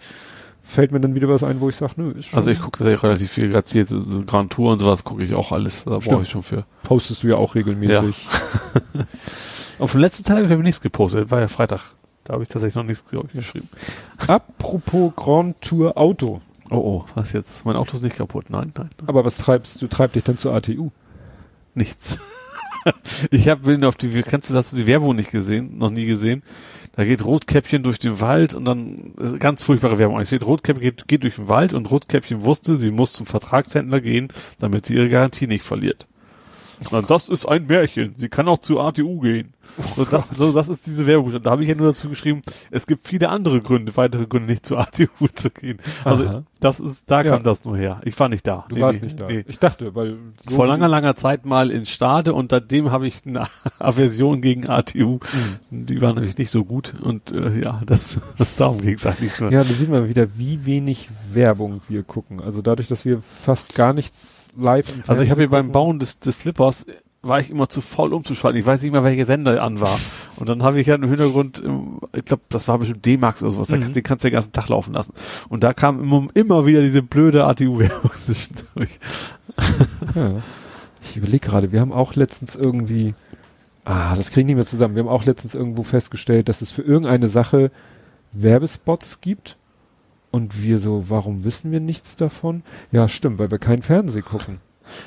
fällt 0.62 0.92
mir 0.92 1.00
dann 1.00 1.14
wieder 1.14 1.28
was 1.28 1.42
ein, 1.44 1.60
wo 1.60 1.68
ich 1.68 1.76
sage, 1.76 1.94
nö, 1.96 2.10
ist 2.12 2.26
schon. 2.26 2.36
Also 2.36 2.50
ich 2.50 2.58
gucke 2.58 2.78
tatsächlich 2.78 3.02
relativ 3.02 3.30
viel, 3.30 3.48
gerade 3.48 3.68
hier 3.70 3.86
so, 3.86 4.02
so 4.02 4.22
Grand 4.22 4.52
Tour 4.52 4.72
und 4.72 4.78
sowas 4.78 5.04
gucke 5.04 5.22
ich 5.22 5.34
auch 5.34 5.52
alles. 5.52 5.84
Da 5.84 5.98
brauche 5.98 6.22
ich 6.22 6.28
schon 6.28 6.42
für. 6.42 6.64
postest 6.82 7.22
du 7.22 7.28
ja 7.28 7.36
auch 7.36 7.54
regelmäßig. 7.54 8.26
Auf 9.78 9.92
dem 9.92 10.00
letzten 10.00 10.24
Teil 10.24 10.44
habe 10.44 10.54
ich 10.54 10.60
nichts 10.60 10.80
gepostet, 10.80 11.30
war 11.30 11.40
ja 11.40 11.48
Freitag. 11.48 11.94
Da 12.24 12.32
habe 12.32 12.42
ich 12.42 12.48
tatsächlich 12.48 12.76
noch 12.76 12.84
nichts 12.84 13.04
ich, 13.12 13.32
geschrieben. 13.32 13.68
Apropos 14.26 15.12
Grand 15.14 15.60
Tour 15.60 15.98
Auto. 15.98 16.40
Oh 16.70 16.76
oh, 16.76 17.04
was 17.14 17.32
jetzt? 17.34 17.66
Mein 17.66 17.76
Auto 17.76 17.96
ist 17.96 18.02
nicht 18.02 18.16
kaputt. 18.16 18.46
Nein, 18.48 18.72
nein, 18.74 18.88
nein. 18.98 19.08
Aber 19.08 19.24
was 19.26 19.36
treibst 19.36 19.82
du? 19.82 19.86
Treibt 19.86 20.14
dich 20.14 20.24
denn 20.24 20.38
zur 20.38 20.54
ATU? 20.54 20.90
Nichts. 21.76 22.18
ich 23.30 23.48
habe 23.48 23.62
bin 23.62 23.84
auf 23.84 23.96
die, 23.96 24.22
kennst 24.22 24.50
du, 24.50 24.54
hast 24.54 24.72
du 24.72 24.76
die 24.76 24.86
Werbung 24.86 25.16
nicht 25.16 25.30
gesehen, 25.30 25.78
noch 25.78 25.90
nie 25.90 26.06
gesehen? 26.06 26.42
Da 26.96 27.04
geht 27.04 27.24
Rotkäppchen 27.24 27.82
durch 27.82 27.98
den 27.98 28.20
Wald 28.20 28.54
und 28.54 28.64
dann 28.64 29.14
ist 29.18 29.40
ganz 29.40 29.64
furchtbare 29.64 29.98
Werbung. 29.98 30.20
Es 30.20 30.28
steht 30.28 30.44
Rotkäppchen 30.44 30.82
geht, 30.82 31.08
geht 31.08 31.24
durch 31.24 31.36
den 31.36 31.48
Wald 31.48 31.74
und 31.74 31.90
Rotkäppchen 31.90 32.44
wusste, 32.44 32.76
sie 32.76 32.90
muss 32.90 33.12
zum 33.12 33.26
Vertragshändler 33.26 34.00
gehen, 34.00 34.28
damit 34.60 34.86
sie 34.86 34.94
ihre 34.94 35.08
Garantie 35.08 35.48
nicht 35.48 35.64
verliert. 35.64 36.06
Na, 36.90 37.02
das 37.02 37.28
ist 37.28 37.46
ein 37.46 37.66
Märchen. 37.66 38.12
Sie 38.16 38.28
kann 38.28 38.48
auch 38.48 38.58
zur 38.58 38.82
ATU 38.84 39.20
gehen. 39.20 39.54
So, 39.96 40.04
das, 40.04 40.30
so, 40.30 40.52
das 40.52 40.68
ist 40.68 40.86
diese 40.86 41.06
Werbung. 41.06 41.42
Da 41.42 41.50
habe 41.50 41.62
ich 41.62 41.68
ja 41.68 41.74
nur 41.74 41.86
dazu 41.88 42.08
geschrieben, 42.08 42.42
es 42.70 42.86
gibt 42.86 43.08
viele 43.08 43.30
andere 43.30 43.60
Gründe, 43.60 43.96
weitere 43.96 44.26
Gründe 44.26 44.52
nicht 44.52 44.66
zur 44.66 44.78
ATU 44.78 45.26
zu 45.34 45.50
gehen. 45.50 45.78
Also 46.04 46.24
Aha. 46.24 46.42
das 46.60 46.80
ist, 46.80 47.10
da 47.10 47.22
Ja. 47.22 47.30
kam 47.32 47.42
das 47.44 47.64
nur 47.64 47.76
her. 47.76 48.00
Ich 48.04 48.18
war 48.20 48.28
nicht 48.28 48.46
da. 48.46 48.66
Du 48.68 48.76
Nee, 48.76 48.82
warst 48.82 49.00
nee, 49.00 49.06
nicht 49.06 49.20
da. 49.20 49.26
nee. 49.26 49.44
Ich 49.48 49.58
dachte, 49.58 49.94
weil 49.94 50.16
so 50.48 50.54
Vor 50.56 50.66
langer, 50.66 50.86
langer 50.88 51.16
Zeit 51.16 51.44
mal 51.46 51.70
in 51.70 51.86
Stade 51.86 52.34
und 52.34 52.50
seitdem 52.50 52.90
habe 52.92 53.06
ich 53.06 53.22
eine 53.26 53.46
Aversion 53.78 54.42
gegen 54.42 54.68
ATU. 54.68 55.18
Mhm. 55.70 55.86
Die 55.86 56.00
war 56.02 56.12
nämlich 56.12 56.36
nicht 56.38 56.50
so 56.50 56.64
gut 56.64 56.94
und 57.00 57.32
äh, 57.32 57.60
ja, 57.60 57.80
das 57.86 58.18
darum 58.58 58.80
ging 58.80 58.94
es 58.94 59.06
eigentlich 59.06 59.40
nur. 59.40 59.50
Ja, 59.50 59.64
da 59.64 59.72
sieht 59.72 59.88
man 59.90 60.08
wieder, 60.08 60.28
wie 60.36 60.66
wenig 60.66 61.08
Werbung 61.32 61.80
wir 61.88 62.02
gucken. 62.02 62.40
Also 62.40 62.60
dadurch, 62.62 62.88
dass 62.88 63.04
wir 63.04 63.20
fast 63.22 63.74
gar 63.74 63.92
nichts 63.94 64.43
live 64.56 64.94
im 64.94 65.02
Also 65.06 65.22
ich 65.22 65.30
habe 65.30 65.40
hier 65.42 65.50
beim. 65.50 65.72
Bauen 65.72 65.98
des, 65.98 66.18
des 66.18 66.34
Flippers 66.36 66.86
war 67.22 67.40
ich 67.40 67.50
immer 67.50 67.68
zu 67.70 67.80
faul 67.80 68.12
umzuschalten. 68.12 68.58
Ich 68.60 68.66
weiß 68.66 68.82
nicht 68.82 68.92
mehr, 68.92 69.02
welcher 69.02 69.24
Sender 69.24 69.62
an 69.62 69.80
war. 69.80 69.98
Und 70.36 70.48
dann 70.50 70.62
habe 70.62 70.78
ich 70.78 70.86
ja 70.86 70.94
im 70.96 71.08
Hintergrund, 71.08 71.62
ich 72.14 72.24
glaube, 72.26 72.42
das 72.50 72.68
war 72.68 72.78
bestimmt 72.78 73.06
D-Max 73.06 73.42
oder 73.42 73.50
sowas, 73.52 73.68
da 73.68 73.76
Mhm. 73.76 73.80
kannst- 73.80 73.96
den 73.96 74.02
kannst 74.02 74.24
du 74.24 74.28
den 74.28 74.34
ganzen 74.34 74.52
Tag 74.52 74.68
laufen 74.68 74.92
lassen. 74.92 75.14
Und 75.48 75.64
da 75.64 75.72
kam 75.72 76.02
immer, 76.02 76.28
immer 76.34 76.66
wieder 76.66 76.82
diese 76.82 77.02
blöde 77.02 77.44
ATU-Werbung 77.46 78.10
zwischendurch. 78.20 78.98
Ja. 80.14 80.42
Ich 81.02 81.16
überlege 81.16 81.48
gerade, 81.48 81.72
wir 81.72 81.80
haben 81.80 81.92
auch 81.92 82.14
letztens 82.14 82.56
irgendwie, 82.56 83.14
ah, 83.84 84.14
das 84.14 84.28
kriege 84.28 84.40
ich 84.42 84.46
nicht 84.46 84.56
mehr 84.56 84.66
zusammen. 84.66 84.94
Wir 84.94 85.02
haben 85.02 85.08
auch 85.08 85.24
letztens 85.24 85.54
irgendwo 85.54 85.82
festgestellt, 85.82 86.48
dass 86.50 86.60
es 86.60 86.72
für 86.72 86.82
irgendeine 86.82 87.28
Sache 87.28 87.70
Werbespots 88.32 89.20
gibt. 89.22 89.56
Und 90.34 90.60
wir 90.60 90.80
so, 90.80 91.04
warum 91.10 91.44
wissen 91.44 91.70
wir 91.70 91.78
nichts 91.78 92.16
davon? 92.16 92.64
Ja, 92.90 93.08
stimmt, 93.08 93.38
weil 93.38 93.52
wir 93.52 93.58
kein 93.58 93.82
Fernsehen 93.82 94.24
gucken. 94.24 94.58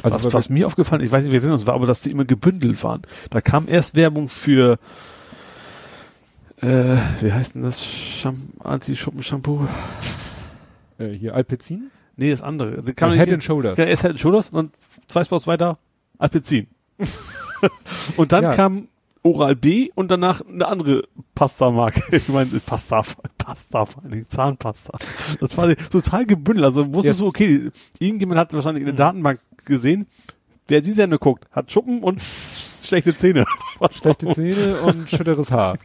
Also 0.02 0.28
was, 0.28 0.34
was 0.34 0.50
mir 0.50 0.66
aufgefallen, 0.66 1.04
ich 1.04 1.12
weiß 1.12 1.22
nicht, 1.26 1.34
wer 1.34 1.42
sind 1.42 1.52
das 1.52 1.68
war, 1.68 1.74
aber 1.74 1.86
dass 1.86 2.02
die 2.02 2.12
immer 2.12 2.24
gebündelt 2.24 2.82
waren. 2.82 3.02
Da 3.30 3.42
kam 3.42 3.68
erst 3.68 3.96
Werbung 3.98 4.30
für 4.30 4.80
äh, 6.62 6.96
wie 7.20 7.34
heißt 7.34 7.56
denn 7.56 7.64
das? 7.64 7.84
Anti-Schuppen-Shampoo? 8.60 9.68
wir, 10.98 11.08
äh, 11.10 11.14
hier 11.14 11.36
Alpecin? 11.36 11.92
Nee, 12.16 12.32
das 12.32 12.42
andere. 12.42 12.82
Da 12.82 12.94
kam 12.94 13.10
Ah, 13.10 13.16
nicht- 13.16 13.20
Head 13.26 13.34
and 13.34 13.44
Shoulders. 13.44 13.78
Ja, 13.78 13.84
erst 13.84 14.04
Head 14.04 14.12
and 14.12 14.20
Shoulders 14.22 14.50
und 14.52 14.56
dann 14.56 14.72
zwei 15.08 15.26
Spots 15.26 15.46
weiter 15.46 15.78
Alpecin. 16.20 16.68
und 18.18 18.32
dann 18.32 18.44
Ja. 18.46 18.54
kam 18.56 18.88
Oral 19.28 19.56
B 19.56 19.90
und 19.96 20.10
danach 20.10 20.42
eine 20.42 20.68
andere 20.68 21.04
Pasta-Marke. 21.36 22.02
Ich 22.18 22.28
meine, 22.30 22.50
Pasta, 22.66 23.04
Pasta, 23.38 23.86
vor 23.86 24.04
Dingen 24.04 24.26
Zahnpasta. 24.30 24.98
Das 25.40 25.58
war 25.58 25.76
total 25.76 26.26
gebündelt. 26.26 26.66
Also 26.66 26.94
wusstest 26.94 27.20
Ja. 27.20 27.24
du, 27.24 27.30
okay, 27.30 27.70
irgendjemand 28.00 28.40
hat 28.40 28.54
wahrscheinlich 28.54 28.82
in 28.82 28.88
der 28.88 28.96
Datenbank 28.96 29.40
gesehen, 29.66 30.06
wer 30.68 30.82
die 30.82 30.92
Sendung 30.92 31.20
guckt, 31.20 31.46
hat 31.52 31.72
Schuppen 31.72 32.02
und 32.04 32.22
schlechte 32.84 33.16
Zähne. 33.16 33.46
Was 33.80 33.98
Schlechte 33.98 34.34
Zähne 34.34 34.80
und 34.82 35.10
schütteres 35.10 35.52
Haar. 35.52 35.78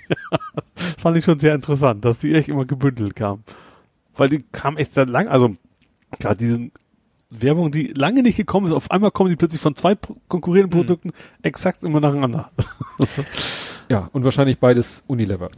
fand 0.99 1.17
ich 1.17 1.25
schon 1.25 1.39
sehr 1.39 1.55
interessant, 1.55 2.05
dass 2.05 2.19
die 2.21 2.35
echt 2.35 2.49
immer 2.49 2.65
gebündelt 2.65 3.15
kamen. 3.17 3.45
Weil 4.17 4.29
die 4.29 4.43
kamen 4.53 4.77
echt 4.77 4.95
seit 4.95 5.09
lang, 5.09 5.29
also 5.29 5.57
gerade 6.19 6.37
diese 6.37 6.71
Werbung, 7.41 7.71
die 7.73 7.89
lange 7.97 8.23
nicht 8.23 8.37
gekommen 8.37 8.67
ist, 8.67 8.73
auf 8.73 8.91
einmal 8.91 9.11
kommen 9.11 9.31
die 9.31 9.37
plötzlich 9.37 9.61
von 9.61 9.75
zwei 9.75 9.97
konkurrierenden 10.29 10.79
Mhm. 10.79 10.83
Produkten 10.87 11.11
exakt 11.43 11.83
immer 11.85 12.01
nacheinander. 12.01 12.51
Ja, 13.89 14.09
und 14.13 14.25
wahrscheinlich 14.25 14.59
beides 14.59 15.05
Unilever. 15.07 15.49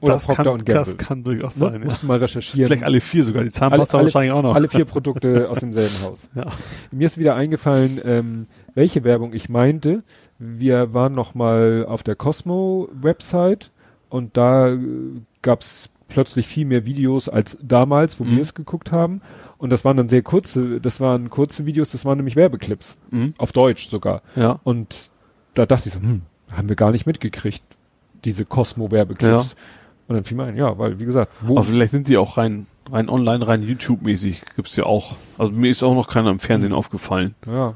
Oder 0.00 0.12
das, 0.14 0.26
Procter 0.26 0.44
kann, 0.44 0.52
und 0.52 0.66
Gamble. 0.66 0.84
das 0.84 0.96
kann 0.96 1.24
durchaus 1.24 1.56
Ne? 1.56 1.70
sein. 1.70 1.80
Ja. 1.80 1.84
Musst 1.86 2.02
du 2.02 2.06
mal 2.06 2.18
recherchieren. 2.18 2.66
Vielleicht 2.68 2.84
alle 2.84 3.00
vier 3.00 3.24
sogar, 3.24 3.42
die 3.42 3.50
Zahnpasta 3.50 3.96
alle, 3.98 4.06
wahrscheinlich 4.06 4.30
auch 4.32 4.42
noch. 4.42 4.54
alle 4.54 4.68
vier 4.68 4.84
Produkte 4.84 5.48
aus 5.50 5.58
demselben 5.58 5.94
Haus. 6.02 6.28
Ja. 6.36 6.46
Mir 6.92 7.06
ist 7.06 7.18
wieder 7.18 7.34
eingefallen, 7.34 8.00
ähm, 8.04 8.46
welche 8.74 9.02
Werbung 9.02 9.32
ich 9.32 9.48
meinte. 9.48 10.04
Wir 10.38 10.94
waren 10.94 11.14
noch 11.14 11.34
mal 11.34 11.84
auf 11.88 12.02
der 12.04 12.14
Cosmo-Website 12.16 13.70
und 14.08 14.36
da 14.36 14.68
äh, 14.68 14.78
gab's 15.42 15.88
plötzlich 16.08 16.46
viel 16.46 16.66
mehr 16.66 16.86
Videos 16.86 17.28
als 17.28 17.56
damals, 17.62 18.20
wo 18.20 18.24
Mhm. 18.24 18.36
wir 18.36 18.42
es 18.42 18.54
geguckt 18.54 18.92
haben. 18.92 19.20
Und 19.58 19.70
das 19.70 19.84
waren 19.84 19.96
dann 19.96 20.08
sehr 20.08 20.22
kurze, 20.22 20.80
das 20.80 21.00
waren 21.00 21.30
kurze 21.30 21.64
Videos, 21.66 21.90
das 21.90 22.04
waren 22.04 22.16
nämlich 22.18 22.36
Werbeclips. 22.36 22.96
Mhm. 23.10 23.34
Auf 23.38 23.52
Deutsch 23.52 23.88
sogar. 23.88 24.22
ja. 24.36 24.58
Und 24.64 25.10
da 25.54 25.66
dachte 25.66 25.88
ich 25.88 25.94
so, 25.94 26.00
hm, 26.00 26.22
haben 26.50 26.68
wir 26.68 26.76
gar 26.76 26.90
nicht 26.90 27.06
mitgekriegt, 27.06 27.62
diese 28.24 28.44
Cosmo-Werbeclips. 28.44 29.54
Und 30.08 30.16
dann 30.16 30.24
fiel 30.24 30.36
mir 30.36 30.44
ein, 30.44 30.56
ja, 30.56 30.76
weil, 30.78 30.98
wie 30.98 31.04
gesagt, 31.04 31.32
wo, 31.42 31.54
Aber 31.56 31.64
vielleicht 31.64 31.92
sind 31.92 32.08
die 32.08 32.18
auch 32.18 32.36
rein, 32.36 32.66
rein 32.90 33.08
online, 33.08 33.46
rein 33.46 33.62
YouTube-mäßig. 33.62 34.42
Gibt's 34.56 34.76
ja 34.76 34.84
auch. 34.84 35.14
Also 35.38 35.52
mir 35.52 35.70
ist 35.70 35.82
auch 35.82 35.94
noch 35.94 36.08
keiner 36.08 36.30
im 36.30 36.40
Fernsehen 36.40 36.72
Mhm. 36.72 36.76
aufgefallen. 36.78 37.34
Ja. 37.46 37.74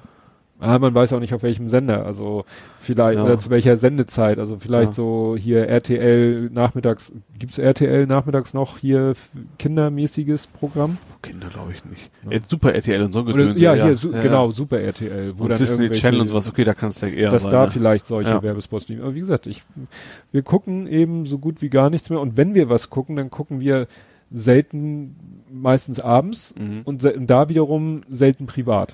Ah, 0.61 0.79
man 0.81 0.93
weiß 0.93 1.13
auch 1.13 1.21
nicht 1.21 1.35
auf 1.35 1.45
welchem 1.45 1.69
Sender, 1.69 2.05
also 2.05 2.45
vielleicht 2.81 3.19
Ja. 3.19 3.25
oder 3.25 3.39
zu 3.39 3.49
welcher 3.51 3.77
Sendezeit, 3.77 4.41
also 4.41 4.57
vielleicht 4.59 4.89
Ja. 4.89 4.93
so 4.95 5.37
hier 5.39 5.69
RTL 5.69 6.51
nachmittags, 6.53 7.13
gibt's 7.39 7.59
RTL 7.59 8.07
nachmittags 8.07 8.55
noch 8.55 8.77
hier 8.79 9.15
kindermäßiges 9.59 10.49
Programm? 10.49 10.99
Kinder 11.23 11.47
glaube 11.49 11.73
ich 11.75 11.85
nicht. 11.85 12.11
Ja. 12.25 12.33
Äh, 12.33 12.41
Super 12.47 12.75
RTL 12.75 13.03
und 13.03 13.13
so 13.13 13.25
Gedöns. 13.25 13.61
ja, 13.61 13.75
hier, 13.75 13.95
su 13.97 14.11
genau, 14.11 14.51
Super 14.51 14.81
RTL, 14.81 15.35
wo 15.39 15.45
Und 15.45 15.51
dann 15.51 15.59
Disney 15.59 15.91
Channel 15.91 16.21
und 16.23 16.29
sowas, 16.29 16.49
okay, 16.49 16.65
da 16.65 16.75
kann 16.75 16.89
es 16.89 16.99
vielleicht 16.99 17.17
eher 17.19 17.31
dass 17.31 17.45
sein. 17.45 17.53
da 17.53 17.65
ne? 17.67 17.71
vielleicht 17.71 18.07
solche. 18.07 18.43
Werbespots 18.43 18.89
liegen. 18.89 19.03
Aber 19.03 19.15
wie 19.15 19.21
gesagt, 19.21 19.47
ich, 19.47 19.63
wir 20.33 20.43
gucken 20.43 20.87
eben 20.87 21.27
so 21.27 21.39
gut 21.39 21.63
wie 21.63 21.69
gar 21.71 21.89
nichts 21.91 22.11
mehr 22.11 22.21
und 22.21 22.37
wenn 22.37 22.55
wir 22.55 22.69
was 22.69 22.91
gucken, 22.91 23.17
dann 23.17 23.31
gucken 23.31 23.61
wir 23.61 23.87
selten, 24.31 25.17
meistens 25.51 26.01
abends 26.01 26.55
Mhm. 26.59 26.83
und, 26.85 27.01
se- 27.03 27.15
und 27.15 27.29
da 27.29 27.49
wiederum 27.49 28.01
selten 28.11 28.47
privat. 28.47 28.93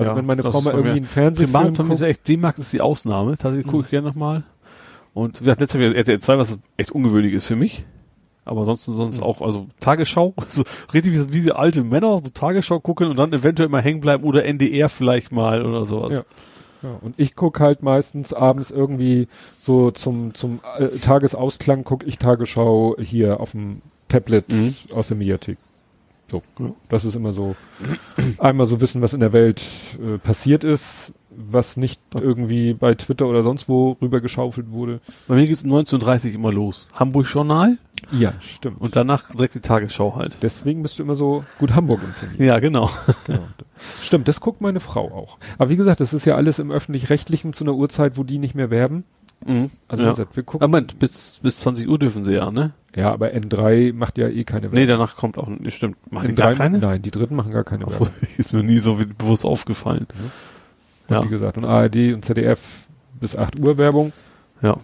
Also 0.00 0.12
Ja, 0.12 0.16
wenn 0.16 0.26
meine 0.26 0.42
Frau 0.42 0.60
mal 0.60 0.72
bei 0.72 0.78
irgendwie 0.78 1.20
einen 1.20 1.34
Privat 1.34 1.76
von 1.76 1.86
mir 1.88 1.94
ist 1.94 2.00
guckt, 2.00 2.10
echt, 2.10 2.28
D-Max 2.28 2.58
ist 2.58 2.72
die 2.72 2.80
Ausnahme. 2.80 3.36
Tatsächlich 3.36 3.66
gucke 3.66 3.84
ich 3.84 3.90
gerne 3.90 4.08
nochmal. 4.08 4.44
Und 5.14 5.44
wir 5.44 5.52
hatten 5.52 5.60
letztes 5.62 5.80
Jahr 5.80 5.94
RTL 5.94 6.18
2, 6.20 6.38
was 6.38 6.58
echt 6.76 6.92
ungewöhnlich 6.92 7.34
ist 7.34 7.46
für 7.46 7.56
mich. 7.56 7.84
Aber 8.44 8.60
ansonsten 8.60 8.92
sonst 8.94 9.18
Mhm. 9.18 9.22
auch, 9.24 9.42
also 9.42 9.66
Tagesschau, 9.80 10.34
so 10.48 10.62
richtig 10.94 11.12
wie, 11.12 11.32
wie 11.32 11.40
die 11.42 11.52
alte 11.52 11.84
Männer, 11.84 12.20
so 12.24 12.30
Tagesschau 12.32 12.80
gucken 12.80 13.08
und 13.08 13.18
dann 13.18 13.32
eventuell 13.32 13.68
mal 13.68 13.82
hängen 13.82 14.00
bleiben 14.00 14.24
oder 14.24 14.44
NDR 14.44 14.88
vielleicht 14.88 15.30
mal 15.32 15.64
oder 15.64 15.84
sowas. 15.86 16.14
Ja. 16.14 16.22
Ja, 16.82 16.96
und 17.02 17.14
ich 17.18 17.36
guck 17.36 17.60
halt 17.60 17.82
meistens 17.82 18.32
abends 18.32 18.70
irgendwie 18.70 19.28
so 19.58 19.90
zum, 19.90 20.32
zum 20.34 20.60
äh, 20.78 20.88
Tagesausklang 20.98 21.84
guck 21.84 22.06
ich 22.06 22.16
Tagesschau 22.16 22.96
hier 22.98 23.38
auf 23.40 23.50
dem 23.50 23.82
Tablet 24.08 24.48
Mhm. 24.48 24.74
aus 24.94 25.08
der 25.08 25.18
Mediathek. 25.18 25.58
So. 26.30 26.42
Ja. 26.58 26.70
Das 26.88 27.04
ist 27.04 27.14
immer 27.16 27.32
so. 27.32 27.56
Einmal 28.38 28.66
so 28.66 28.80
wissen, 28.80 29.02
was 29.02 29.14
in 29.14 29.20
der 29.20 29.32
Welt 29.32 29.62
äh, 30.02 30.18
passiert 30.18 30.62
ist, 30.64 31.12
was 31.30 31.76
nicht 31.76 32.00
irgendwie 32.14 32.74
bei 32.74 32.94
Twitter 32.94 33.26
oder 33.26 33.42
sonst 33.42 33.68
wo 33.68 33.96
rübergeschaufelt 34.02 34.70
wurde. 34.70 35.00
Bei 35.26 35.34
mir 35.34 35.46
geht's 35.46 35.62
um 35.64 35.70
19.30 35.72 36.32
immer 36.34 36.52
los. 36.52 36.88
Hamburg 36.94 37.26
Journal 37.26 37.78
Ja, 38.12 38.34
stimmt. 38.40 38.80
und 38.80 38.94
danach 38.96 39.30
direkt 39.30 39.54
die 39.54 39.60
Tagesschau 39.60 40.16
halt. 40.16 40.36
Deswegen 40.42 40.82
bist 40.82 40.98
du 40.98 41.02
immer 41.02 41.14
so 41.14 41.44
gut 41.58 41.74
Hamburg 41.74 42.00
informiert. 42.02 42.40
Ja, 42.40 42.58
genau. 42.58 42.90
Genau. 43.26 43.46
Stimmt, 44.02 44.28
das 44.28 44.40
guckt 44.40 44.60
meine 44.60 44.80
Frau 44.80 45.10
auch. 45.12 45.38
Aber 45.56 45.70
wie 45.70 45.76
gesagt, 45.76 46.00
das 46.00 46.12
ist 46.12 46.26
ja 46.26 46.34
alles 46.36 46.58
im 46.58 46.70
öffentlich-rechtlichen 46.70 47.52
zu 47.52 47.64
einer 47.64 47.74
Uhrzeit, 47.74 48.18
wo 48.18 48.24
die 48.24 48.38
nicht 48.38 48.54
mehr 48.54 48.70
werben. 48.70 49.04
Mhm. 49.46 49.70
Also 49.88 50.04
ja. 50.04 50.10
gesagt, 50.10 50.36
wir 50.36 50.42
gucken. 50.42 50.62
Aber 50.64 50.70
Moment, 50.70 50.98
bis, 50.98 51.40
bis 51.42 51.56
20 51.58 51.88
Uhr 51.88 51.98
dürfen 51.98 52.24
sie 52.24 52.34
ja, 52.34 52.50
ne? 52.50 52.72
Ja, 52.94 53.12
aber 53.12 53.28
N3 53.32 53.92
macht 53.92 54.18
ja 54.18 54.28
eh 54.28 54.44
keine 54.44 54.68
Nee, 54.68 54.86
danach 54.86 55.16
kommt 55.16 55.38
auch, 55.38 55.48
stimmt. 55.68 55.96
Machen 56.12 56.28
die 56.28 56.32
N3 56.34 56.36
gar 56.36 56.54
keine? 56.54 56.78
Nein, 56.78 57.02
die 57.02 57.10
dritten 57.10 57.36
machen 57.36 57.52
gar 57.52 57.64
keine 57.64 57.86
Obwohl, 57.86 58.08
Werbung. 58.08 58.28
ist 58.36 58.52
mir 58.52 58.62
nie 58.62 58.78
so 58.78 58.98
bewusst 59.18 59.44
aufgefallen. 59.46 60.06
Und 61.08 61.14
Ja. 61.14 61.24
wie 61.24 61.28
gesagt, 61.28 61.56
und 61.56 61.64
ARD 61.64 62.12
und 62.14 62.24
ZDF 62.24 62.60
bis 63.20 63.36
8 63.36 63.60
Uhr 63.60 63.78
Werbung. 63.78 64.12
Ja. 64.62 64.78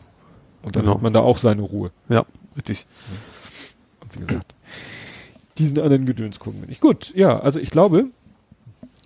Und 0.62 0.75
dann 0.76 0.83
Genau. 0.83 0.94
hat 0.94 1.02
man 1.02 1.12
da 1.12 1.20
auch 1.20 1.39
seine 1.39 1.62
Ruhe. 1.62 1.91
Ja, 2.09 2.25
richtig. 2.57 2.86
Und 4.02 4.20
wie 4.20 4.26
gesagt, 4.26 4.55
diesen 5.59 5.78
anderen 5.81 6.07
Gedöns 6.07 6.39
gucken 6.39 6.60
wir 6.60 6.68
nicht. 6.68 6.81
Gut, 6.81 7.15
ja, 7.15 7.39
also 7.41 7.59
ich 7.59 7.70
glaube, 7.70 8.07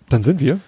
dann 0.08 0.22
sind 0.22 0.40
wir. 0.40 0.58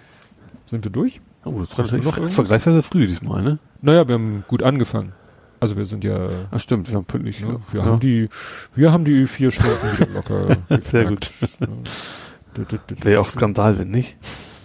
Sind 0.65 0.83
wir 0.85 0.91
durch? 0.91 1.19
Oh, 1.45 1.59
das 1.59 1.77
war 1.77 1.85
noch 1.85 1.93
irgendwas? 1.93 2.35
vergleichsweise 2.35 2.81
früh 2.81 3.07
diesmal, 3.07 3.43
ne? 3.43 3.59
Naja, 3.81 4.07
wir 4.07 4.15
haben 4.15 4.43
gut 4.47 4.63
angefangen. 4.63 5.13
Also 5.59 5.77
wir 5.77 5.85
sind 5.85 6.03
ja, 6.03 6.29
Ah, 6.51 6.59
stimmt, 6.59 6.89
wir 6.89 6.95
haben 6.95 7.05
pünktlich. 7.05 7.39
ne, 7.41 7.47
ja. 7.47 7.73
wir 7.73 7.79
ja. 7.79 7.85
haben 7.85 7.99
die, 7.99 8.29
wir 8.75 8.91
haben 8.91 9.05
die 9.05 9.25
vier 9.27 9.51
Stunden 9.51 9.97
wieder 9.97 10.13
locker. 10.13 10.57
Sehr 10.81 11.05
geknackt. 11.05 11.61
Ne. 11.61 12.79
Wäre 13.01 13.21
auch 13.21 13.29
Skandal, 13.29 13.79
wenn 13.79 13.89
nicht. 13.89 14.17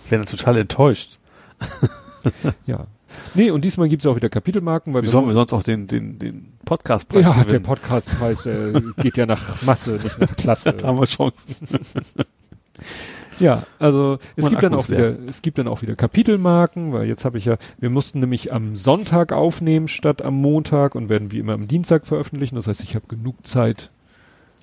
Wäre 0.09 0.25
total 0.25 0.57
enttäuscht. 0.57 1.19
Ja. 2.67 2.87
Nee, 3.35 3.51
und 3.51 3.65
diesmal 3.65 3.89
gibt's 3.89 4.05
auch 4.05 4.17
wieder 4.17 4.29
Kapitelmarken, 4.29 4.93
weil 4.93 5.03
Wie 5.03 5.07
wir 5.07 5.11
sollen 5.11 5.27
wir 5.27 5.33
sonst 5.33 5.53
auch 5.53 5.63
den, 5.63 5.87
den, 5.87 6.19
den 6.19 6.53
Podcastpreis 6.65 7.25
ja, 7.25 7.33
der 7.33 7.45
gewinnen? 7.45 7.63
Podcastpreis, 7.63 8.43
der 8.43 8.83
geht 8.99 9.17
ja 9.17 9.25
nach 9.25 9.63
Masse, 9.63 9.93
nicht 9.93 10.19
nach 10.19 10.37
Klasse. 10.37 10.73
da 10.77 10.89
haben 10.89 10.99
wir 10.99 11.07
Chancen. 11.07 11.55
Ja, 13.41 13.63
also 13.79 14.19
es 14.37 14.45
Und 14.45 14.51
gibt 14.51 14.63
dann 14.63 14.75
auch 14.75 14.89
wieder, 14.89 15.15
es 15.29 15.43
gibt 15.43 15.59
dann 15.59 15.69
auch 15.69 15.83
wieder 15.83 15.95
Kapitelmarken, 15.97 16.93
weil 16.93 17.07
jetzt 17.07 17.25
habe 17.25 17.39
ich 17.39 17.45
ja, 17.45 17.57
wir 17.79 17.91
mussten 17.91 18.21
nämlich 18.21 18.53
am 18.53 18.75
Sonntag 18.77 19.33
aufnehmen 19.33 19.89
statt 19.89 20.23
am 20.23 20.35
Montag 20.35 20.95
und 20.95 21.09
werden 21.09 21.31
wie 21.33 21.39
immer 21.39 21.53
am 21.55 21.69
Dienstag 21.69 22.07
veröffentlichen. 22.07 22.57
Das 22.57 22.67
heißt, 22.67 22.83
ich 22.83 22.95
habe 22.95 23.07
genug 23.09 23.47
Zeit, 23.47 23.91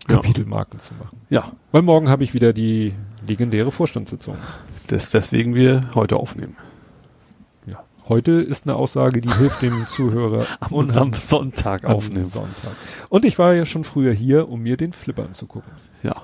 Ja. 0.09 0.15
Kapitelmarken 0.17 0.79
zu 0.79 0.93
machen. 0.95 1.19
Ja, 1.29 1.51
Weil 1.71 1.81
morgen 1.81 2.09
habe 2.09 2.23
ich 2.23 2.33
wieder 2.33 2.53
die 2.53 2.93
legendäre 3.27 3.71
Vorstandssitzung. 3.71 4.35
das, 4.87 5.09
deswegen 5.09 5.55
wir 5.55 5.81
heute 5.95 6.17
aufnehmen. 6.17 6.55
Ja. 7.65 7.83
Heute 8.07 8.33
ist 8.33 8.65
eine 8.67 8.75
Aussage, 8.75 9.19
die 9.21 9.31
hilft 9.33 9.61
dem 9.63 9.87
Zuhörer 9.87 10.45
Am 10.59 10.71
unheimlich 10.73 11.19
Sonntag 11.21 11.85
am 11.85 11.93
aufnehmen. 11.93 12.25
Sonntag. 12.27 12.73
Und 13.09 13.25
ich 13.25 13.39
war 13.39 13.53
ja 13.55 13.65
schon 13.65 13.83
früher 13.83 14.13
hier, 14.13 14.47
um 14.49 14.61
mir 14.61 14.77
den 14.77 14.93
Flipper 14.93 15.23
anzugucken. 15.23 15.71
Ja. 16.03 16.21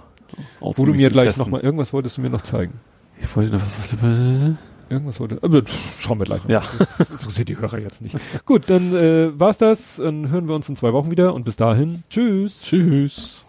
Wo 0.60 0.86
du 0.86 0.94
mir 0.94 1.10
gleich 1.10 1.38
nochmal, 1.38 1.61
irgendwas 1.61 1.94
wolltest 1.94 2.18
du 2.18 2.22
mir 2.22 2.30
noch 2.30 2.42
zeigen. 2.42 2.74
Ich 3.20 3.36
wollte 3.36 3.53
noch 3.53 3.61
was. 3.61 4.52
Irgendwas 4.90 5.20
wollte. 5.22 5.40
Aber 5.42 5.61
schauen 5.98 6.20
wir 6.20 6.26
gleich 6.26 6.44
noch. 6.44 6.50
Ja. 6.50 6.61
Das, 6.78 6.98
das 6.98 7.34
die 7.45 7.58
Hörer 7.58 7.80
jetzt 7.80 8.02
nicht. 8.02 8.18
Gut, 8.45 8.70
dann 8.70 8.94
äh, 8.94 9.40
war's 9.40 9.58
das. 9.58 9.95
Dann 9.98 10.30
hören 10.30 10.50
wir 10.50 10.56
uns 10.56 10.68
in 10.68 10.76
zwei 10.76 10.92
Wochen 10.92 11.11
wieder 11.11 11.34
und 11.34 11.45
bis 11.45 11.56
dahin. 11.56 12.03
Tschüss. 12.10 12.61
Tschüss. 12.61 13.45